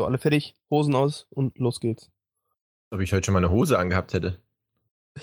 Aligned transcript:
So, 0.00 0.06
alle 0.06 0.16
fertig, 0.16 0.54
Hosen 0.70 0.94
aus 0.94 1.26
und 1.28 1.58
los 1.58 1.78
geht's. 1.78 2.10
Ob 2.90 3.00
ich 3.00 3.12
heute 3.12 3.26
schon 3.26 3.34
mal 3.34 3.40
eine 3.40 3.50
Hose 3.50 3.78
angehabt 3.78 4.14
hätte. 4.14 4.40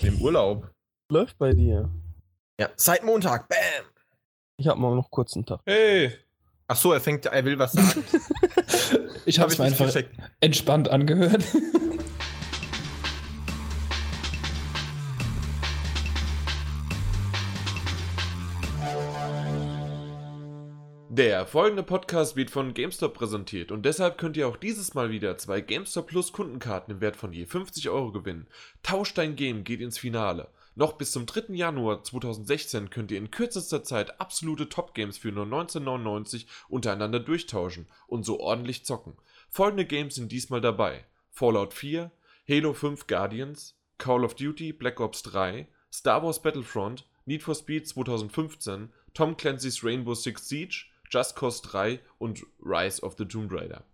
Im 0.02 0.20
Urlaub. 0.22 0.70
Läuft 1.10 1.36
bei 1.36 1.50
dir. 1.52 1.90
Ja, 2.60 2.68
seit 2.76 3.02
Montag. 3.02 3.48
Bam. 3.48 3.58
Ich 4.56 4.68
habe 4.68 4.78
morgen 4.78 4.94
noch 4.94 5.10
kurz 5.10 5.34
einen 5.34 5.46
Tag. 5.46 5.62
Hey! 5.66 6.12
Ach 6.68 6.76
so, 6.76 6.92
er 6.92 7.00
fängt, 7.00 7.26
er 7.26 7.44
will 7.44 7.58
was 7.58 7.72
sagen. 7.72 8.04
Ich 9.26 9.40
habe 9.40 9.50
Hab 9.50 9.54
es 9.54 9.60
einfach 9.60 9.86
gecheckt. 9.86 10.16
entspannt 10.38 10.88
angehört. 10.88 11.42
Der 21.18 21.46
folgende 21.46 21.82
Podcast 21.82 22.36
wird 22.36 22.48
von 22.48 22.74
GameStop 22.74 23.12
präsentiert 23.14 23.72
und 23.72 23.84
deshalb 23.84 24.18
könnt 24.18 24.36
ihr 24.36 24.46
auch 24.46 24.56
dieses 24.56 24.94
Mal 24.94 25.10
wieder 25.10 25.36
zwei 25.36 25.60
GameStop 25.60 26.06
Plus 26.06 26.32
Kundenkarten 26.32 26.94
im 26.94 27.00
Wert 27.00 27.16
von 27.16 27.32
je 27.32 27.44
50 27.44 27.88
Euro 27.88 28.12
gewinnen. 28.12 28.46
Tausch 28.84 29.14
dein 29.14 29.34
Game 29.34 29.64
geht 29.64 29.80
ins 29.80 29.98
Finale. 29.98 30.46
Noch 30.76 30.92
bis 30.92 31.10
zum 31.10 31.26
3. 31.26 31.54
Januar 31.54 32.04
2016 32.04 32.90
könnt 32.90 33.10
ihr 33.10 33.18
in 33.18 33.32
kürzester 33.32 33.82
Zeit 33.82 34.20
absolute 34.20 34.68
Top-Games 34.68 35.18
für 35.18 35.32
nur 35.32 35.44
19,99 35.46 36.46
untereinander 36.68 37.18
durchtauschen 37.18 37.88
und 38.06 38.24
so 38.24 38.38
ordentlich 38.38 38.84
zocken. 38.84 39.16
Folgende 39.50 39.86
Games 39.86 40.14
sind 40.14 40.30
diesmal 40.30 40.60
dabei: 40.60 41.04
Fallout 41.32 41.74
4, 41.74 42.12
Halo 42.48 42.74
5 42.74 43.08
Guardians, 43.08 43.74
Call 43.98 44.24
of 44.24 44.36
Duty 44.36 44.72
Black 44.72 45.00
Ops 45.00 45.24
3, 45.24 45.66
Star 45.92 46.22
Wars 46.22 46.40
Battlefront, 46.40 47.08
Need 47.26 47.42
for 47.42 47.56
Speed 47.56 47.88
2015, 47.88 48.90
Tom 49.14 49.36
Clancy's 49.36 49.82
Rainbow 49.82 50.14
Six 50.14 50.48
Siege, 50.48 50.86
Just 51.10 51.36
Cause 51.36 51.62
3 51.62 52.00
und 52.18 52.44
Rise 52.60 53.02
of 53.02 53.16
the 53.18 53.24
Tomb 53.24 53.52
Raider. 53.52 53.84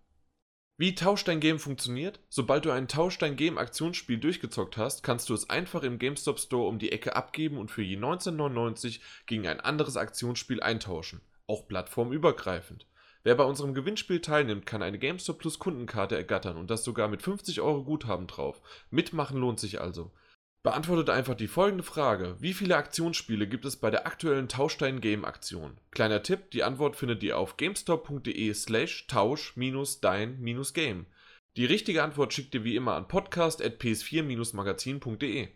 Wie 0.77 0.93
Tausch 0.93 1.23
dein 1.23 1.39
Game 1.39 1.57
funktioniert? 1.57 2.19
Sobald 2.27 2.65
du 2.65 2.71
ein 2.71 2.89
Tausch 2.89 3.17
dein 3.17 3.37
Game 3.37 3.57
Aktionsspiel 3.57 4.17
durchgezockt 4.17 4.75
hast, 4.75 5.03
kannst 5.03 5.29
du 5.29 5.33
es 5.33 5.49
einfach 5.49 5.83
im 5.83 5.99
GameStop 5.99 6.37
Store 6.37 6.67
um 6.67 6.79
die 6.79 6.91
Ecke 6.91 7.15
abgeben 7.15 7.57
und 7.57 7.71
für 7.71 7.81
je 7.81 7.95
19,99 7.95 8.99
gegen 9.25 9.47
ein 9.47 9.61
anderes 9.61 9.95
Aktionsspiel 9.95 10.61
eintauschen, 10.61 11.21
auch 11.47 11.65
plattformübergreifend. 11.69 12.87
Wer 13.23 13.35
bei 13.35 13.45
unserem 13.45 13.73
Gewinnspiel 13.73 14.19
teilnimmt, 14.19 14.65
kann 14.65 14.83
eine 14.83 14.99
GameStop 14.99 15.39
Plus 15.39 15.59
Kundenkarte 15.59 16.17
ergattern 16.17 16.57
und 16.57 16.69
das 16.69 16.83
sogar 16.83 17.07
mit 17.07 17.23
50 17.23 17.61
Euro 17.61 17.85
Guthaben 17.85 18.27
drauf. 18.27 18.61
Mitmachen 18.91 19.39
lohnt 19.39 19.61
sich 19.61 19.79
also. 19.79 20.11
Beantwortet 20.65 21.09
einfach 21.11 21.35
die 21.35 21.47
folgende 21.47 21.83
Frage: 21.83 22.37
Wie 22.39 22.55
viele 22.55 22.75
Aktionsspiele 22.75 23.47
gibt 23.47 23.65
es 23.65 23.75
bei 23.75 23.91
der 23.91 24.07
aktuellen 24.07 24.47
Tausch 24.47 24.79
dein 24.79 24.99
Game 24.99 25.23
Aktion? 25.23 25.77
Kleiner 25.91 26.23
Tipp: 26.23 26.49
Die 26.49 26.63
Antwort 26.63 26.95
findet 26.95 27.21
ihr 27.21 27.37
auf 27.37 27.57
gamestop.de/slash 27.57 29.05
tausch-dein-game. 29.05 31.05
Die 31.55 31.65
richtige 31.65 32.01
Antwort 32.01 32.33
schickt 32.33 32.55
ihr 32.55 32.63
wie 32.63 32.75
immer 32.75 32.95
an 32.95 33.07
podcast.ps4-magazin.de. 33.07 35.49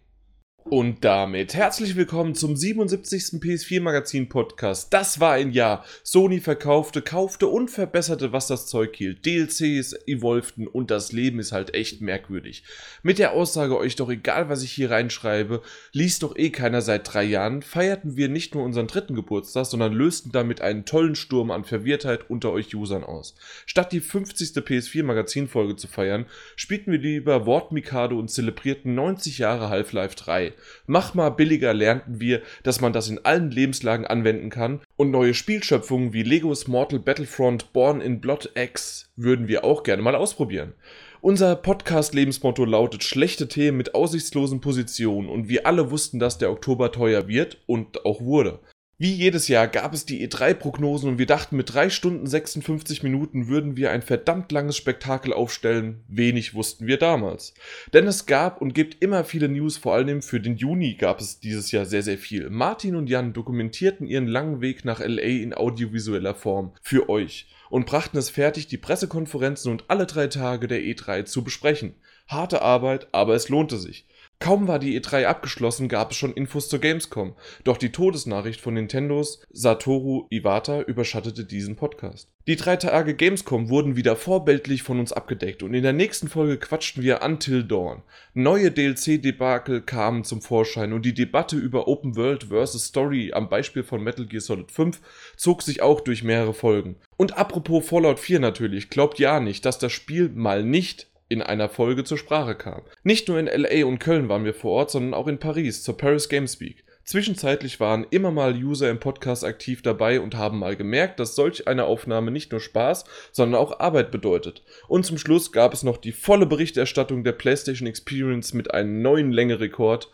Und 0.66 1.04
damit 1.04 1.56
herzlich 1.56 1.96
willkommen 1.96 2.36
zum 2.36 2.56
77. 2.56 3.42
PS4 3.42 3.82
Magazin 3.82 4.30
Podcast. 4.30 4.94
Das 4.94 5.20
war 5.20 5.34
ein 5.34 5.52
Jahr. 5.52 5.84
Sony 6.04 6.40
verkaufte, 6.40 7.02
kaufte 7.02 7.48
und 7.48 7.72
verbesserte, 7.72 8.34
was 8.34 8.46
das 8.46 8.68
Zeug 8.68 8.96
hielt. 8.96 9.26
DLCs 9.26 9.96
evolvten 10.06 10.68
und 10.68 10.92
das 10.92 11.12
Leben 11.12 11.40
ist 11.40 11.54
halt 11.54 11.74
echt 11.74 12.02
merkwürdig. 12.02 12.64
Mit 13.02 13.18
der 13.18 13.34
Aussage 13.34 13.78
euch 13.78 13.96
doch 13.96 14.12
egal, 14.12 14.50
was 14.50 14.62
ich 14.62 14.72
hier 14.72 14.92
reinschreibe, 14.92 15.64
liest 15.92 16.22
doch 16.22 16.36
eh 16.36 16.52
keiner 16.52 16.82
seit 16.82 17.12
drei 17.12 17.24
Jahren, 17.24 17.64
feierten 17.64 18.16
wir 18.16 18.30
nicht 18.30 18.54
nur 18.54 18.64
unseren 18.64 18.88
dritten 18.88 19.16
Geburtstag, 19.16 19.66
sondern 19.66 19.94
lösten 19.94 20.32
damit 20.32 20.62
einen 20.62 20.86
tollen 20.86 21.16
Sturm 21.16 21.50
an 21.50 21.64
Verwirrtheit 21.64 22.30
unter 22.30 22.52
euch 22.52 22.76
Usern 22.76 23.04
aus. 23.04 23.34
Statt 23.66 23.92
die 23.92 24.02
50. 24.02 24.50
PS4 24.50 25.04
Magazin 25.04 25.48
Folge 25.48 25.78
zu 25.78 25.88
feiern, 25.88 26.28
spielten 26.56 26.92
wir 26.92 27.00
lieber 27.00 27.48
Wort 27.48 27.72
Mikado 27.72 28.20
und 28.20 28.30
zelebrierten 28.30 28.94
90 28.94 29.40
Jahre 29.40 29.70
Half-Life 29.70 30.16
3. 30.16 30.49
Mach 30.88 31.14
mal 31.14 31.30
billiger 31.30 31.74
lernten 31.74 32.20
wir, 32.20 32.42
dass 32.64 32.82
man 32.82 32.94
das 32.94 33.10
in 33.10 33.24
allen 33.26 33.52
Lebenslagen 33.52 34.06
anwenden 34.06 34.50
kann 34.50 34.82
und 34.96 35.12
neue 35.12 35.34
Spielschöpfungen 35.34 36.14
wie 36.14 36.24
Legos 36.24 36.68
Mortal 36.68 37.00
Battlefront 37.00 37.74
Born 37.74 38.02
in 38.02 38.22
Blood 38.22 38.52
X 38.56 39.10
würden 39.16 39.48
wir 39.48 39.64
auch 39.64 39.84
gerne 39.84 40.02
mal 40.02 40.16
ausprobieren. 40.16 40.74
Unser 41.22 41.58
Podcast-Lebensmotto 41.58 42.64
lautet 42.64 43.04
schlechte 43.04 43.50
Themen 43.50 43.78
mit 43.78 43.94
aussichtslosen 43.94 44.62
Positionen 44.62 45.28
und 45.28 45.50
wir 45.50 45.68
alle 45.68 45.92
wussten, 45.92 46.18
dass 46.18 46.38
der 46.38 46.50
Oktober 46.50 46.94
teuer 46.94 47.28
wird 47.28 47.58
und 47.66 48.06
auch 48.06 48.22
wurde. 48.22 48.60
Wie 49.02 49.14
jedes 49.14 49.48
Jahr 49.48 49.70
gab 49.70 49.94
es 49.94 50.06
die 50.06 50.28
E3-Prognosen 50.28 51.12
und 51.12 51.20
wir 51.20 51.26
dachten, 51.26 51.56
mit 51.56 51.74
3 51.74 51.90
Stunden 51.90 52.28
56 52.28 53.02
Minuten 53.02 53.48
würden 53.48 53.78
wir 53.78 53.92
ein 53.92 54.02
verdammt 54.02 54.52
langes 54.52 54.76
Spektakel 54.76 55.32
aufstellen. 55.32 56.04
Wenig 56.10 56.54
wussten 56.54 56.86
wir 56.86 56.98
damals. 56.98 57.54
Denn 57.94 58.08
es 58.08 58.26
gab 58.26 58.62
und 58.62 58.74
gibt 58.74 59.02
immer 59.02 59.24
viele 59.24 59.48
News, 59.48 59.78
vor 59.78 59.94
allem 59.94 60.22
für 60.22 60.42
den 60.42 60.58
Juni 60.58 60.96
gab 60.96 61.22
es 61.22 61.40
dieses 61.40 61.72
Jahr 61.72 61.86
sehr, 61.86 62.04
sehr 62.04 62.18
viel. 62.18 62.50
Martin 62.50 62.98
und 62.98 63.08
Jan 63.08 63.32
dokumentierten 63.32 64.06
ihren 64.06 64.28
langen 64.28 64.60
Weg 64.60 64.84
nach 64.84 65.00
LA 65.00 65.22
in 65.22 65.54
audiovisueller 65.54 66.36
Form 66.36 66.74
für 66.82 67.08
euch 67.08 67.48
und 67.70 67.86
brachten 67.86 68.18
es 68.18 68.30
fertig, 68.30 68.68
die 68.68 68.78
Pressekonferenzen 68.78 69.72
und 69.72 69.86
alle 69.88 70.08
drei 70.08 70.28
Tage 70.28 70.68
der 70.68 70.82
E3 70.82 71.24
zu 71.24 71.42
besprechen. 71.46 71.96
Harte 72.28 72.62
Arbeit, 72.62 73.08
aber 73.14 73.34
es 73.36 73.48
lohnte 73.48 73.78
sich. 73.78 74.06
Kaum 74.40 74.70
war 74.70 74.80
die 74.80 74.98
E3 74.98 75.26
abgeschlossen, 75.26 75.90
gab 75.90 76.12
es 76.12 76.18
schon 76.18 76.34
Infos 76.34 76.70
zur 76.70 76.80
Gamescom. 76.80 77.36
Doch 77.66 77.76
die 77.76 77.92
Todesnachricht 77.92 78.62
von 78.62 78.74
Nintendos 78.74 79.42
Satoru 79.52 80.28
Iwata 80.30 80.82
überschattete 80.82 81.44
diesen 81.44 81.76
Podcast. 81.76 82.30
Die 82.48 82.56
drei 82.56 82.78
Tage 82.78 83.16
Gamescom 83.16 83.70
wurden 83.70 83.98
wieder 83.98 84.16
vorbildlich 84.16 84.82
von 84.82 85.00
uns 85.00 85.12
abgedeckt 85.12 85.62
und 85.62 85.74
in 85.74 85.84
der 85.84 85.92
nächsten 85.92 86.30
Folge 86.30 86.58
quatschten 86.58 87.04
wir 87.04 87.22
Until 87.22 87.66
Dawn. 87.66 88.02
Neue 88.34 88.72
DLC-Debakel 88.72 89.82
kamen 89.82 90.24
zum 90.24 90.42
Vorschein 90.42 90.94
und 90.94 91.06
die 91.06 91.14
Debatte 91.14 91.58
über 91.58 91.90
Open 91.90 92.16
World 92.16 92.46
vs. 92.46 92.86
Story 92.86 93.34
am 93.34 93.50
Beispiel 93.50 93.84
von 93.84 94.02
Metal 94.02 94.26
Gear 94.26 94.42
Solid 94.42 94.72
5 94.72 95.02
zog 95.36 95.62
sich 95.62 95.82
auch 95.82 96.00
durch 96.00 96.24
mehrere 96.24 96.54
Folgen. 96.54 96.96
Und 97.18 97.38
apropos 97.38 97.86
Fallout 97.86 98.20
4 98.20 98.40
natürlich, 98.40 98.90
glaubt 98.90 99.20
ja 99.20 99.42
nicht, 99.42 99.66
dass 99.66 99.78
das 99.78 99.92
Spiel 99.92 100.30
mal 100.30 100.64
nicht 100.64 101.09
in 101.30 101.42
einer 101.42 101.70
Folge 101.70 102.04
zur 102.04 102.18
Sprache 102.18 102.56
kam. 102.56 102.82
Nicht 103.04 103.28
nur 103.28 103.40
in 103.40 103.46
LA 103.46 103.86
und 103.86 104.00
Köln 104.00 104.28
waren 104.28 104.44
wir 104.44 104.54
vor 104.54 104.72
Ort, 104.72 104.92
sondern 104.92 105.14
auch 105.14 105.28
in 105.28 105.40
Paris 105.40 105.84
zur 105.84 105.96
Paris 105.96 106.28
Games 106.28 106.60
Week. 106.60 106.84
Zwischenzeitlich 107.10 107.80
waren 107.80 108.06
immer 108.12 108.30
mal 108.30 108.54
User 108.54 108.90
im 108.90 109.00
Podcast 109.00 109.44
aktiv 109.44 109.82
dabei 109.82 110.22
und 110.22 110.36
haben 110.36 110.60
mal 110.60 110.76
gemerkt, 110.76 111.20
dass 111.20 111.34
solch 111.34 111.68
eine 111.68 111.86
Aufnahme 111.86 112.30
nicht 112.30 112.52
nur 112.52 112.62
Spaß, 112.62 113.06
sondern 113.32 113.60
auch 113.60 113.80
Arbeit 113.80 114.12
bedeutet. 114.12 114.64
Und 114.88 115.08
zum 115.08 115.18
Schluss 115.18 115.52
gab 115.52 115.74
es 115.74 115.82
noch 115.82 115.98
die 115.98 116.12
volle 116.12 116.46
Berichterstattung 116.46 117.24
der 117.24 117.32
PlayStation 117.32 117.88
Experience 117.88 118.54
mit 118.54 118.76
einem 118.76 119.02
neuen 119.02 119.32
Längerekord. 119.32 120.12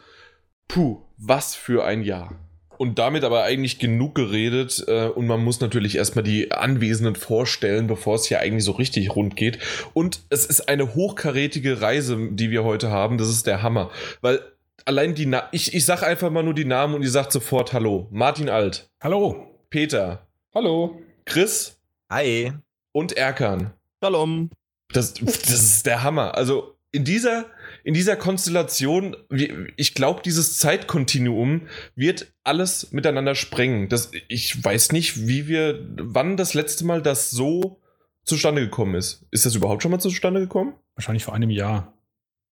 Puh, 0.70 1.02
was 1.18 1.54
für 1.54 1.84
ein 1.84 2.02
Jahr. 2.02 2.40
Und 2.78 3.00
damit 3.00 3.24
aber 3.24 3.44
eigentlich 3.44 3.80
genug 3.80 4.16
geredet 4.16 4.84
äh, 4.88 5.08
und 5.08 5.28
man 5.28 5.44
muss 5.44 5.60
natürlich 5.60 5.96
erstmal 5.96 6.24
die 6.24 6.52
Anwesenden 6.52 7.16
vorstellen, 7.16 7.88
bevor 7.88 8.16
es 8.16 8.26
hier 8.26 8.40
eigentlich 8.40 8.64
so 8.64 8.72
richtig 8.72 9.16
rund 9.16 9.36
geht. 9.36 9.60
Und 9.94 10.22
es 10.30 10.46
ist 10.46 10.70
eine 10.70 10.96
hochkarätige 10.96 11.82
Reise, 11.82 12.30
die 12.32 12.52
wir 12.52 12.64
heute 12.64 12.90
haben. 12.90 13.18
Das 13.18 13.30
ist 13.30 13.48
der 13.48 13.62
Hammer. 13.62 13.92
Weil 14.22 14.42
allein 14.86 15.16
die 15.16 15.26
Na 15.26 15.48
ich, 15.52 15.74
ich 15.74 15.86
sag 15.86 16.04
einfach 16.04 16.30
mal 16.30 16.44
nur 16.44 16.54
die 16.54 16.66
Namen 16.66 16.94
und 16.96 17.04
ihr 17.04 17.10
sagt 17.10 17.32
sofort 17.32 17.74
Hallo. 17.74 18.08
Martin 18.12 18.50
Alt, 18.50 18.90
Hallo. 19.02 19.48
Peter, 19.70 20.26
Hallo. 20.54 21.02
Chris 21.26 21.78
Hi. 22.10 22.54
und 22.92 23.14
Erkan. 23.14 23.74
Shalom. 24.04 24.52
Das, 24.94 25.14
das 25.16 25.50
ist 25.50 25.86
der 25.86 26.04
Hammer. 26.04 26.36
Also 26.36 26.76
in 26.92 27.04
dieser, 27.04 27.46
in 27.86 27.94
dieser 27.94 28.16
Konstellation, 28.16 29.16
wie- 29.30 29.54
ich 29.78 29.94
glaube, 29.94 30.22
dieses 30.24 30.58
Zeitkontinuum 30.58 31.68
wird 31.96 32.34
alles 32.44 32.92
miteinander 32.92 33.36
sprengen. 33.36 33.90
Das, 33.90 34.12
ich 34.28 34.62
weiß 34.64 34.92
nicht, 34.92 35.28
wie 35.28 35.48
wir, 35.48 35.86
wann 36.02 36.36
das 36.36 36.56
letzte 36.56 36.84
Mal 36.84 37.02
das 37.04 37.30
so 37.30 37.80
zustande 38.24 38.62
gekommen 38.62 38.96
ist. 38.96 39.26
Ist 39.30 39.46
das 39.46 39.54
überhaupt 39.54 39.84
schon 39.84 39.92
mal 39.92 40.00
zustande 40.00 40.40
gekommen? 40.40 40.74
Wahrscheinlich 40.96 41.24
vor 41.24 41.36
einem 41.36 41.52
Jahr. 41.52 41.94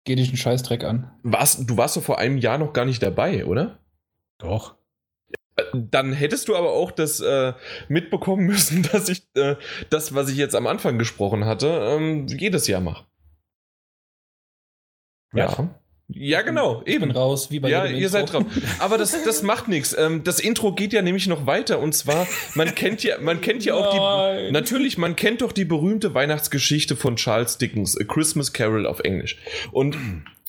Geh 0.04 0.14
dich 0.14 0.28
einen 0.28 0.36
Scheißdreck 0.36 0.84
an. 0.84 1.10
Warst, 1.24 1.68
du 1.68 1.76
warst 1.76 1.96
doch 1.96 2.04
vor 2.04 2.18
einem 2.20 2.38
Jahr 2.38 2.58
noch 2.58 2.72
gar 2.72 2.84
nicht 2.84 3.02
dabei, 3.02 3.44
oder? 3.46 3.80
Doch. 4.38 4.76
Dann 5.74 6.12
hättest 6.12 6.46
du 6.46 6.54
aber 6.54 6.70
auch 6.70 6.92
das 6.92 7.18
äh, 7.18 7.52
mitbekommen 7.88 8.46
müssen, 8.46 8.82
dass 8.92 9.08
ich 9.08 9.24
äh, 9.34 9.56
das, 9.90 10.14
was 10.14 10.28
ich 10.30 10.36
jetzt 10.36 10.54
am 10.54 10.68
Anfang 10.68 10.98
gesprochen 10.98 11.46
hatte, 11.46 11.66
ähm, 11.66 12.28
jedes 12.28 12.68
Jahr 12.68 12.80
mache. 12.80 13.06
Ja. 15.32 15.70
Ja, 16.08 16.42
genau, 16.42 16.82
eben. 16.86 17.10
raus, 17.10 17.50
wie 17.50 17.58
bei 17.58 17.68
Ja, 17.68 17.84
ihr 17.84 18.08
seid 18.08 18.32
drauf. 18.32 18.44
Aber 18.78 18.96
das, 18.96 19.24
das 19.24 19.42
macht 19.42 19.66
nichts. 19.66 19.94
Ähm, 19.98 20.22
das 20.22 20.38
Intro 20.38 20.72
geht 20.72 20.92
ja 20.92 21.02
nämlich 21.02 21.26
noch 21.26 21.46
weiter. 21.46 21.80
Und 21.80 21.94
zwar, 21.94 22.28
man 22.54 22.76
kennt 22.76 23.02
ja, 23.02 23.18
man 23.20 23.40
kennt 23.40 23.64
ja 23.64 23.74
auch 23.74 23.90
die. 23.92 23.98
Nein. 23.98 24.52
Natürlich, 24.52 24.98
man 24.98 25.16
kennt 25.16 25.42
doch 25.42 25.50
die 25.50 25.64
berühmte 25.64 26.14
Weihnachtsgeschichte 26.14 26.94
von 26.94 27.16
Charles 27.16 27.58
Dickens, 27.58 28.00
A 28.00 28.04
Christmas 28.04 28.52
Carol 28.52 28.86
auf 28.86 29.00
Englisch. 29.00 29.36
Und 29.72 29.96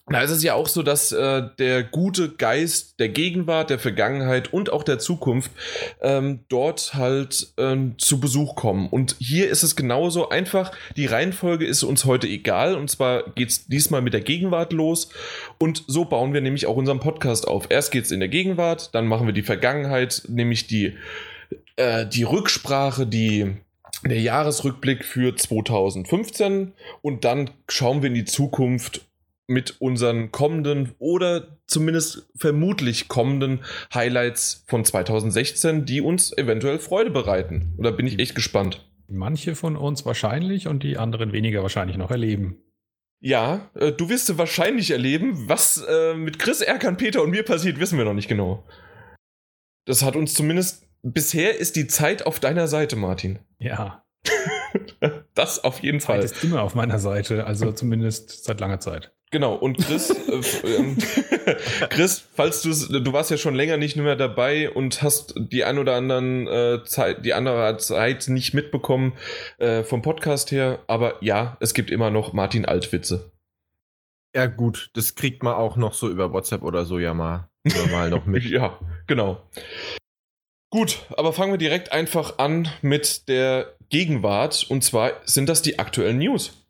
Da 0.09 0.21
ist 0.21 0.31
es 0.31 0.41
ja 0.41 0.53
auch 0.53 0.69
so, 0.69 0.83
dass 0.83 1.11
äh, 1.11 1.43
der 1.59 1.83
gute 1.83 2.29
Geist 2.29 2.97
der 2.99 3.09
Gegenwart, 3.09 3.69
der 3.69 3.77
Vergangenheit 3.77 4.53
und 4.53 4.71
auch 4.71 4.83
der 4.83 4.99
Zukunft 4.99 5.51
ähm, 6.01 6.39
dort 6.47 6.93
halt 6.93 7.51
ähm, 7.57 7.95
zu 7.97 8.21
Besuch 8.21 8.55
kommen. 8.55 8.87
Und 8.87 9.17
hier 9.19 9.49
ist 9.49 9.63
es 9.63 9.75
genauso 9.75 10.29
einfach. 10.29 10.71
Die 10.95 11.07
Reihenfolge 11.07 11.65
ist 11.65 11.83
uns 11.83 12.05
heute 12.05 12.27
egal. 12.27 12.75
Und 12.75 12.89
zwar 12.89 13.31
geht's 13.31 13.67
diesmal 13.67 14.01
mit 14.01 14.13
der 14.13 14.21
Gegenwart 14.21 14.71
los. 14.71 15.09
Und 15.57 15.83
so 15.87 16.05
bauen 16.05 16.33
wir 16.33 16.39
nämlich 16.39 16.67
auch 16.67 16.77
unseren 16.77 17.01
Podcast 17.01 17.45
auf. 17.45 17.65
Erst 17.69 17.91
geht's 17.91 18.11
in 18.11 18.21
der 18.21 18.29
Gegenwart, 18.29 18.95
dann 18.95 19.07
machen 19.07 19.27
wir 19.27 19.33
die 19.33 19.43
Vergangenheit, 19.43 20.23
nämlich 20.29 20.67
die, 20.67 20.95
äh, 21.75 22.05
die 22.05 22.23
Rücksprache, 22.23 23.07
die 23.07 23.57
der 24.05 24.21
Jahresrückblick 24.21 25.03
für 25.03 25.35
2015 25.35 26.73
und 27.01 27.25
dann 27.25 27.49
schauen 27.67 28.01
wir 28.01 28.07
in 28.07 28.13
die 28.13 28.25
Zukunft 28.25 29.06
mit 29.47 29.79
unseren 29.79 30.31
kommenden 30.31 30.93
oder 30.99 31.57
zumindest 31.67 32.29
vermutlich 32.35 33.07
kommenden 33.07 33.61
Highlights 33.93 34.65
von 34.67 34.83
2016, 34.83 35.85
die 35.85 36.01
uns 36.01 36.37
eventuell 36.37 36.79
Freude 36.79 37.09
bereiten. 37.09 37.73
Und 37.77 37.85
da 37.85 37.91
bin 37.91 38.05
ich 38.05 38.19
echt 38.19 38.35
gespannt. 38.35 38.85
Manche 39.07 39.55
von 39.55 39.77
uns 39.77 40.05
wahrscheinlich 40.05 40.67
und 40.67 40.83
die 40.83 40.97
anderen 40.97 41.31
weniger 41.31 41.61
wahrscheinlich 41.61 41.97
noch 41.97 42.11
erleben. 42.11 42.57
Ja, 43.19 43.71
äh, 43.73 43.93
du 43.93 44.09
wirst 44.09 44.37
wahrscheinlich 44.37 44.91
erleben. 44.91 45.47
Was 45.47 45.83
äh, 45.87 46.13
mit 46.13 46.39
Chris, 46.39 46.61
Erkan, 46.61 46.97
Peter 46.97 47.23
und 47.23 47.31
mir 47.31 47.43
passiert, 47.43 47.79
wissen 47.79 47.97
wir 47.97 48.05
noch 48.05 48.13
nicht 48.13 48.27
genau. 48.27 48.67
Das 49.85 50.03
hat 50.03 50.15
uns 50.15 50.33
zumindest. 50.33 50.85
Bisher 51.03 51.57
ist 51.57 51.77
die 51.77 51.87
Zeit 51.87 52.25
auf 52.25 52.39
deiner 52.39 52.67
Seite, 52.67 52.95
Martin. 52.95 53.39
Ja, 53.59 54.03
das 55.37 55.63
auf 55.63 55.81
jeden 55.81 55.99
Zeit 55.99 56.17
Fall. 56.17 56.25
ist 56.25 56.43
immer 56.43 56.61
auf 56.63 56.75
meiner 56.75 56.99
Seite, 56.99 57.45
also 57.45 57.71
zumindest 57.71 58.43
seit 58.43 58.59
langer 58.59 58.79
Zeit. 58.79 59.11
Genau, 59.29 59.55
und 59.55 59.77
Chris, 59.77 60.09
äh, 60.09 60.77
ähm, 60.77 60.97
Chris, 61.89 62.23
falls 62.33 62.61
du 62.61 62.99
du 62.99 63.11
warst 63.11 63.29
ja 63.29 63.35
schon 63.35 63.55
länger 63.55 63.75
nicht 63.75 63.97
mehr 63.97 64.15
dabei 64.15 64.69
und 64.69 65.01
hast 65.01 65.33
die 65.37 65.65
ein 65.65 65.77
oder 65.79 65.95
anderen 65.95 66.47
äh, 66.47 66.83
Zeit, 66.85 67.25
die 67.25 67.33
andere 67.33 67.75
Zeit 67.77 68.29
nicht 68.29 68.53
mitbekommen 68.53 69.13
äh, 69.57 69.83
vom 69.83 70.01
Podcast 70.01 70.51
her, 70.51 70.79
aber 70.87 71.17
ja, 71.21 71.57
es 71.59 71.73
gibt 71.73 71.91
immer 71.91 72.09
noch 72.09 72.31
Martin 72.31 72.65
Altwitze. 72.65 73.31
Ja, 74.33 74.45
gut, 74.45 74.91
das 74.93 75.15
kriegt 75.15 75.43
man 75.43 75.55
auch 75.55 75.75
noch 75.75 75.93
so 75.93 76.09
über 76.09 76.31
WhatsApp 76.31 76.63
oder 76.63 76.85
so 76.85 76.97
ja 76.97 77.13
mal, 77.13 77.49
mal 77.91 78.09
noch 78.09 78.25
mit. 78.25 78.43
Ja, 78.49 78.79
genau. 79.07 79.41
Gut, 80.69 80.99
aber 81.17 81.33
fangen 81.33 81.51
wir 81.51 81.57
direkt 81.57 81.91
einfach 81.91 82.37
an 82.39 82.69
mit 82.81 83.27
der 83.27 83.76
Gegenwart. 83.89 84.65
Und 84.69 84.83
zwar 84.83 85.11
sind 85.25 85.49
das 85.49 85.61
die 85.61 85.79
aktuellen 85.79 86.19
News. 86.19 86.65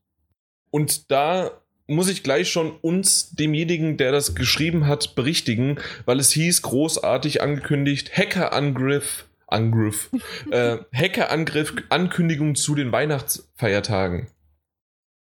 Und 0.70 1.12
da 1.12 1.52
muss 1.88 2.10
ich 2.10 2.24
gleich 2.24 2.52
schon 2.52 2.72
uns, 2.82 3.32
demjenigen, 3.32 3.98
der 3.98 4.12
das 4.12 4.36
geschrieben 4.36 4.88
hat, 4.88 5.16
berichtigen, 5.16 5.80
weil 6.06 6.20
es 6.20 6.32
hieß, 6.32 6.62
großartig 6.62 7.42
angekündigt, 7.42 8.18
Hackerangriff, 8.18 9.26
Angriff, 9.48 10.10
äh, 10.52 10.78
Hackerangriff, 10.94 11.74
Ankündigung 11.90 12.56
zu 12.56 12.76
den 12.76 12.92
Weihnachtsfeiertagen. 12.92 14.28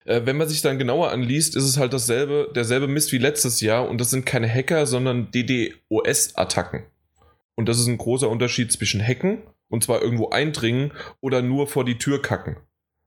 Äh, 0.06 0.22
wenn 0.24 0.38
man 0.38 0.48
sich 0.48 0.62
dann 0.62 0.78
genauer 0.78 1.10
anliest, 1.10 1.54
ist 1.54 1.64
es 1.64 1.76
halt 1.76 1.92
dasselbe, 1.92 2.50
derselbe 2.54 2.88
Mist 2.88 3.12
wie 3.12 3.18
letztes 3.18 3.60
Jahr 3.60 3.88
und 3.88 4.00
das 4.00 4.10
sind 4.10 4.24
keine 4.24 4.48
Hacker, 4.48 4.86
sondern 4.86 5.30
DDoS-Attacken. 5.30 6.84
Und 7.54 7.68
das 7.68 7.78
ist 7.78 7.86
ein 7.86 7.98
großer 7.98 8.28
Unterschied 8.28 8.72
zwischen 8.72 9.06
Hacken 9.06 9.42
und 9.74 9.84
zwar 9.84 10.00
irgendwo 10.00 10.30
eindringen 10.30 10.92
oder 11.20 11.42
nur 11.42 11.66
vor 11.66 11.84
die 11.84 11.98
Tür 11.98 12.22
kacken. 12.22 12.56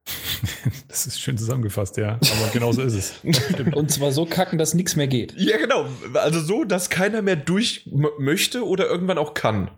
Das 0.88 1.06
ist 1.06 1.20
schön 1.20 1.38
zusammengefasst, 1.38 1.98
ja. 1.98 2.14
Aber 2.14 2.50
genau 2.54 2.72
so 2.72 2.82
ist 2.82 2.94
es. 2.94 3.14
Und 3.74 3.92
zwar 3.92 4.12
so 4.12 4.26
kacken, 4.26 4.58
dass 4.58 4.74
nichts 4.74 4.96
mehr 4.96 5.08
geht. 5.08 5.34
Ja, 5.36 5.58
genau. 5.58 5.88
Also 6.14 6.40
so, 6.40 6.64
dass 6.64 6.90
keiner 6.90 7.22
mehr 7.22 7.36
durch 7.36 7.90
möchte 8.18 8.66
oder 8.66 8.88
irgendwann 8.88 9.18
auch 9.18 9.34
kann. 9.34 9.72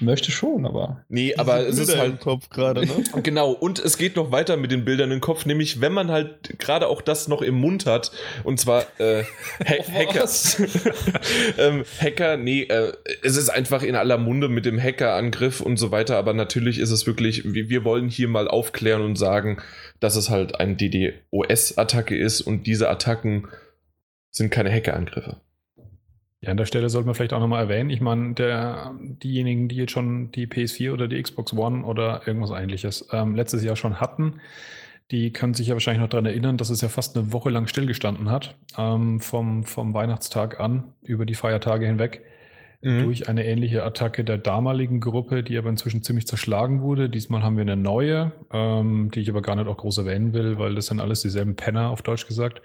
Möchte 0.00 0.32
schon, 0.32 0.64
aber. 0.64 1.04
Nee, 1.08 1.34
aber 1.34 1.66
es 1.66 1.78
ist 1.78 1.96
halt 1.96 2.12
im 2.12 2.18
Kopf 2.18 2.48
gerade, 2.48 2.86
ne? 2.86 2.92
Genau, 3.22 3.50
und 3.50 3.78
es 3.78 3.98
geht 3.98 4.16
noch 4.16 4.32
weiter 4.32 4.56
mit 4.56 4.70
den 4.70 4.84
Bildern 4.84 5.10
im 5.10 5.20
Kopf, 5.20 5.44
nämlich 5.44 5.80
wenn 5.80 5.92
man 5.92 6.10
halt 6.10 6.58
gerade 6.58 6.88
auch 6.88 7.02
das 7.02 7.28
noch 7.28 7.42
im 7.42 7.54
Mund 7.54 7.84
hat, 7.84 8.10
und 8.42 8.58
zwar 8.58 8.86
äh, 8.98 9.24
ha 9.64 9.74
Hacker. 9.92 10.28
ähm, 11.58 11.84
Hacker, 12.00 12.36
nee, 12.38 12.62
äh, 12.62 12.92
es 13.22 13.36
ist 13.36 13.50
einfach 13.50 13.82
in 13.82 13.94
aller 13.94 14.16
Munde 14.16 14.48
mit 14.48 14.64
dem 14.64 14.80
Hackerangriff 14.80 15.60
und 15.60 15.76
so 15.76 15.90
weiter, 15.90 16.16
aber 16.16 16.32
natürlich 16.32 16.78
ist 16.78 16.90
es 16.90 17.06
wirklich, 17.06 17.52
wir, 17.52 17.68
wir 17.68 17.84
wollen 17.84 18.08
hier 18.08 18.28
mal 18.28 18.48
aufklären 18.48 19.02
und 19.02 19.16
sagen, 19.16 19.58
dass 20.00 20.16
es 20.16 20.30
halt 20.30 20.58
eine 20.58 20.76
DDoS-Attacke 20.76 22.16
ist 22.16 22.40
und 22.40 22.66
diese 22.66 22.88
Attacken 22.88 23.48
sind 24.30 24.50
keine 24.50 24.72
Hackerangriffe. 24.72 25.40
Ja, 26.42 26.50
an 26.52 26.56
der 26.56 26.64
Stelle 26.64 26.88
sollte 26.88 27.06
man 27.06 27.14
vielleicht 27.14 27.34
auch 27.34 27.40
nochmal 27.40 27.64
erwähnen, 27.64 27.90
ich 27.90 28.00
meine, 28.00 28.32
der, 28.32 28.94
diejenigen, 29.00 29.68
die 29.68 29.76
jetzt 29.76 29.92
schon 29.92 30.32
die 30.32 30.46
PS4 30.46 30.92
oder 30.92 31.06
die 31.06 31.20
Xbox 31.22 31.52
One 31.52 31.84
oder 31.84 32.22
irgendwas 32.26 32.50
ähnliches 32.50 33.08
ähm, 33.12 33.34
letztes 33.34 33.62
Jahr 33.62 33.76
schon 33.76 34.00
hatten, 34.00 34.40
die 35.10 35.32
können 35.32 35.52
sich 35.54 35.66
ja 35.66 35.74
wahrscheinlich 35.74 36.00
noch 36.00 36.08
daran 36.08 36.24
erinnern, 36.26 36.56
dass 36.56 36.70
es 36.70 36.80
ja 36.80 36.88
fast 36.88 37.16
eine 37.16 37.32
Woche 37.32 37.50
lang 37.50 37.66
stillgestanden 37.66 38.30
hat, 38.30 38.54
ähm, 38.78 39.20
vom, 39.20 39.64
vom 39.64 39.92
Weihnachtstag 39.92 40.60
an, 40.60 40.94
über 41.02 41.26
die 41.26 41.34
Feiertage 41.34 41.86
hinweg, 41.86 42.22
Mhm. 42.82 43.04
durch 43.04 43.28
eine 43.28 43.44
ähnliche 43.44 43.84
Attacke 43.84 44.24
der 44.24 44.38
damaligen 44.38 45.00
Gruppe, 45.00 45.42
die 45.42 45.58
aber 45.58 45.68
inzwischen 45.68 46.02
ziemlich 46.02 46.26
zerschlagen 46.26 46.80
wurde. 46.80 47.10
Diesmal 47.10 47.42
haben 47.42 47.56
wir 47.56 47.60
eine 47.62 47.76
neue, 47.76 48.32
ähm, 48.50 49.10
die 49.14 49.20
ich 49.20 49.28
aber 49.28 49.42
gar 49.42 49.54
nicht 49.56 49.66
auch 49.68 49.76
groß 49.76 49.98
erwähnen 49.98 50.32
will, 50.32 50.58
weil 50.58 50.74
das 50.74 50.86
sind 50.86 50.98
alles 50.98 51.20
dieselben 51.20 51.56
Penner, 51.56 51.90
auf 51.90 52.00
Deutsch 52.00 52.26
gesagt. 52.26 52.62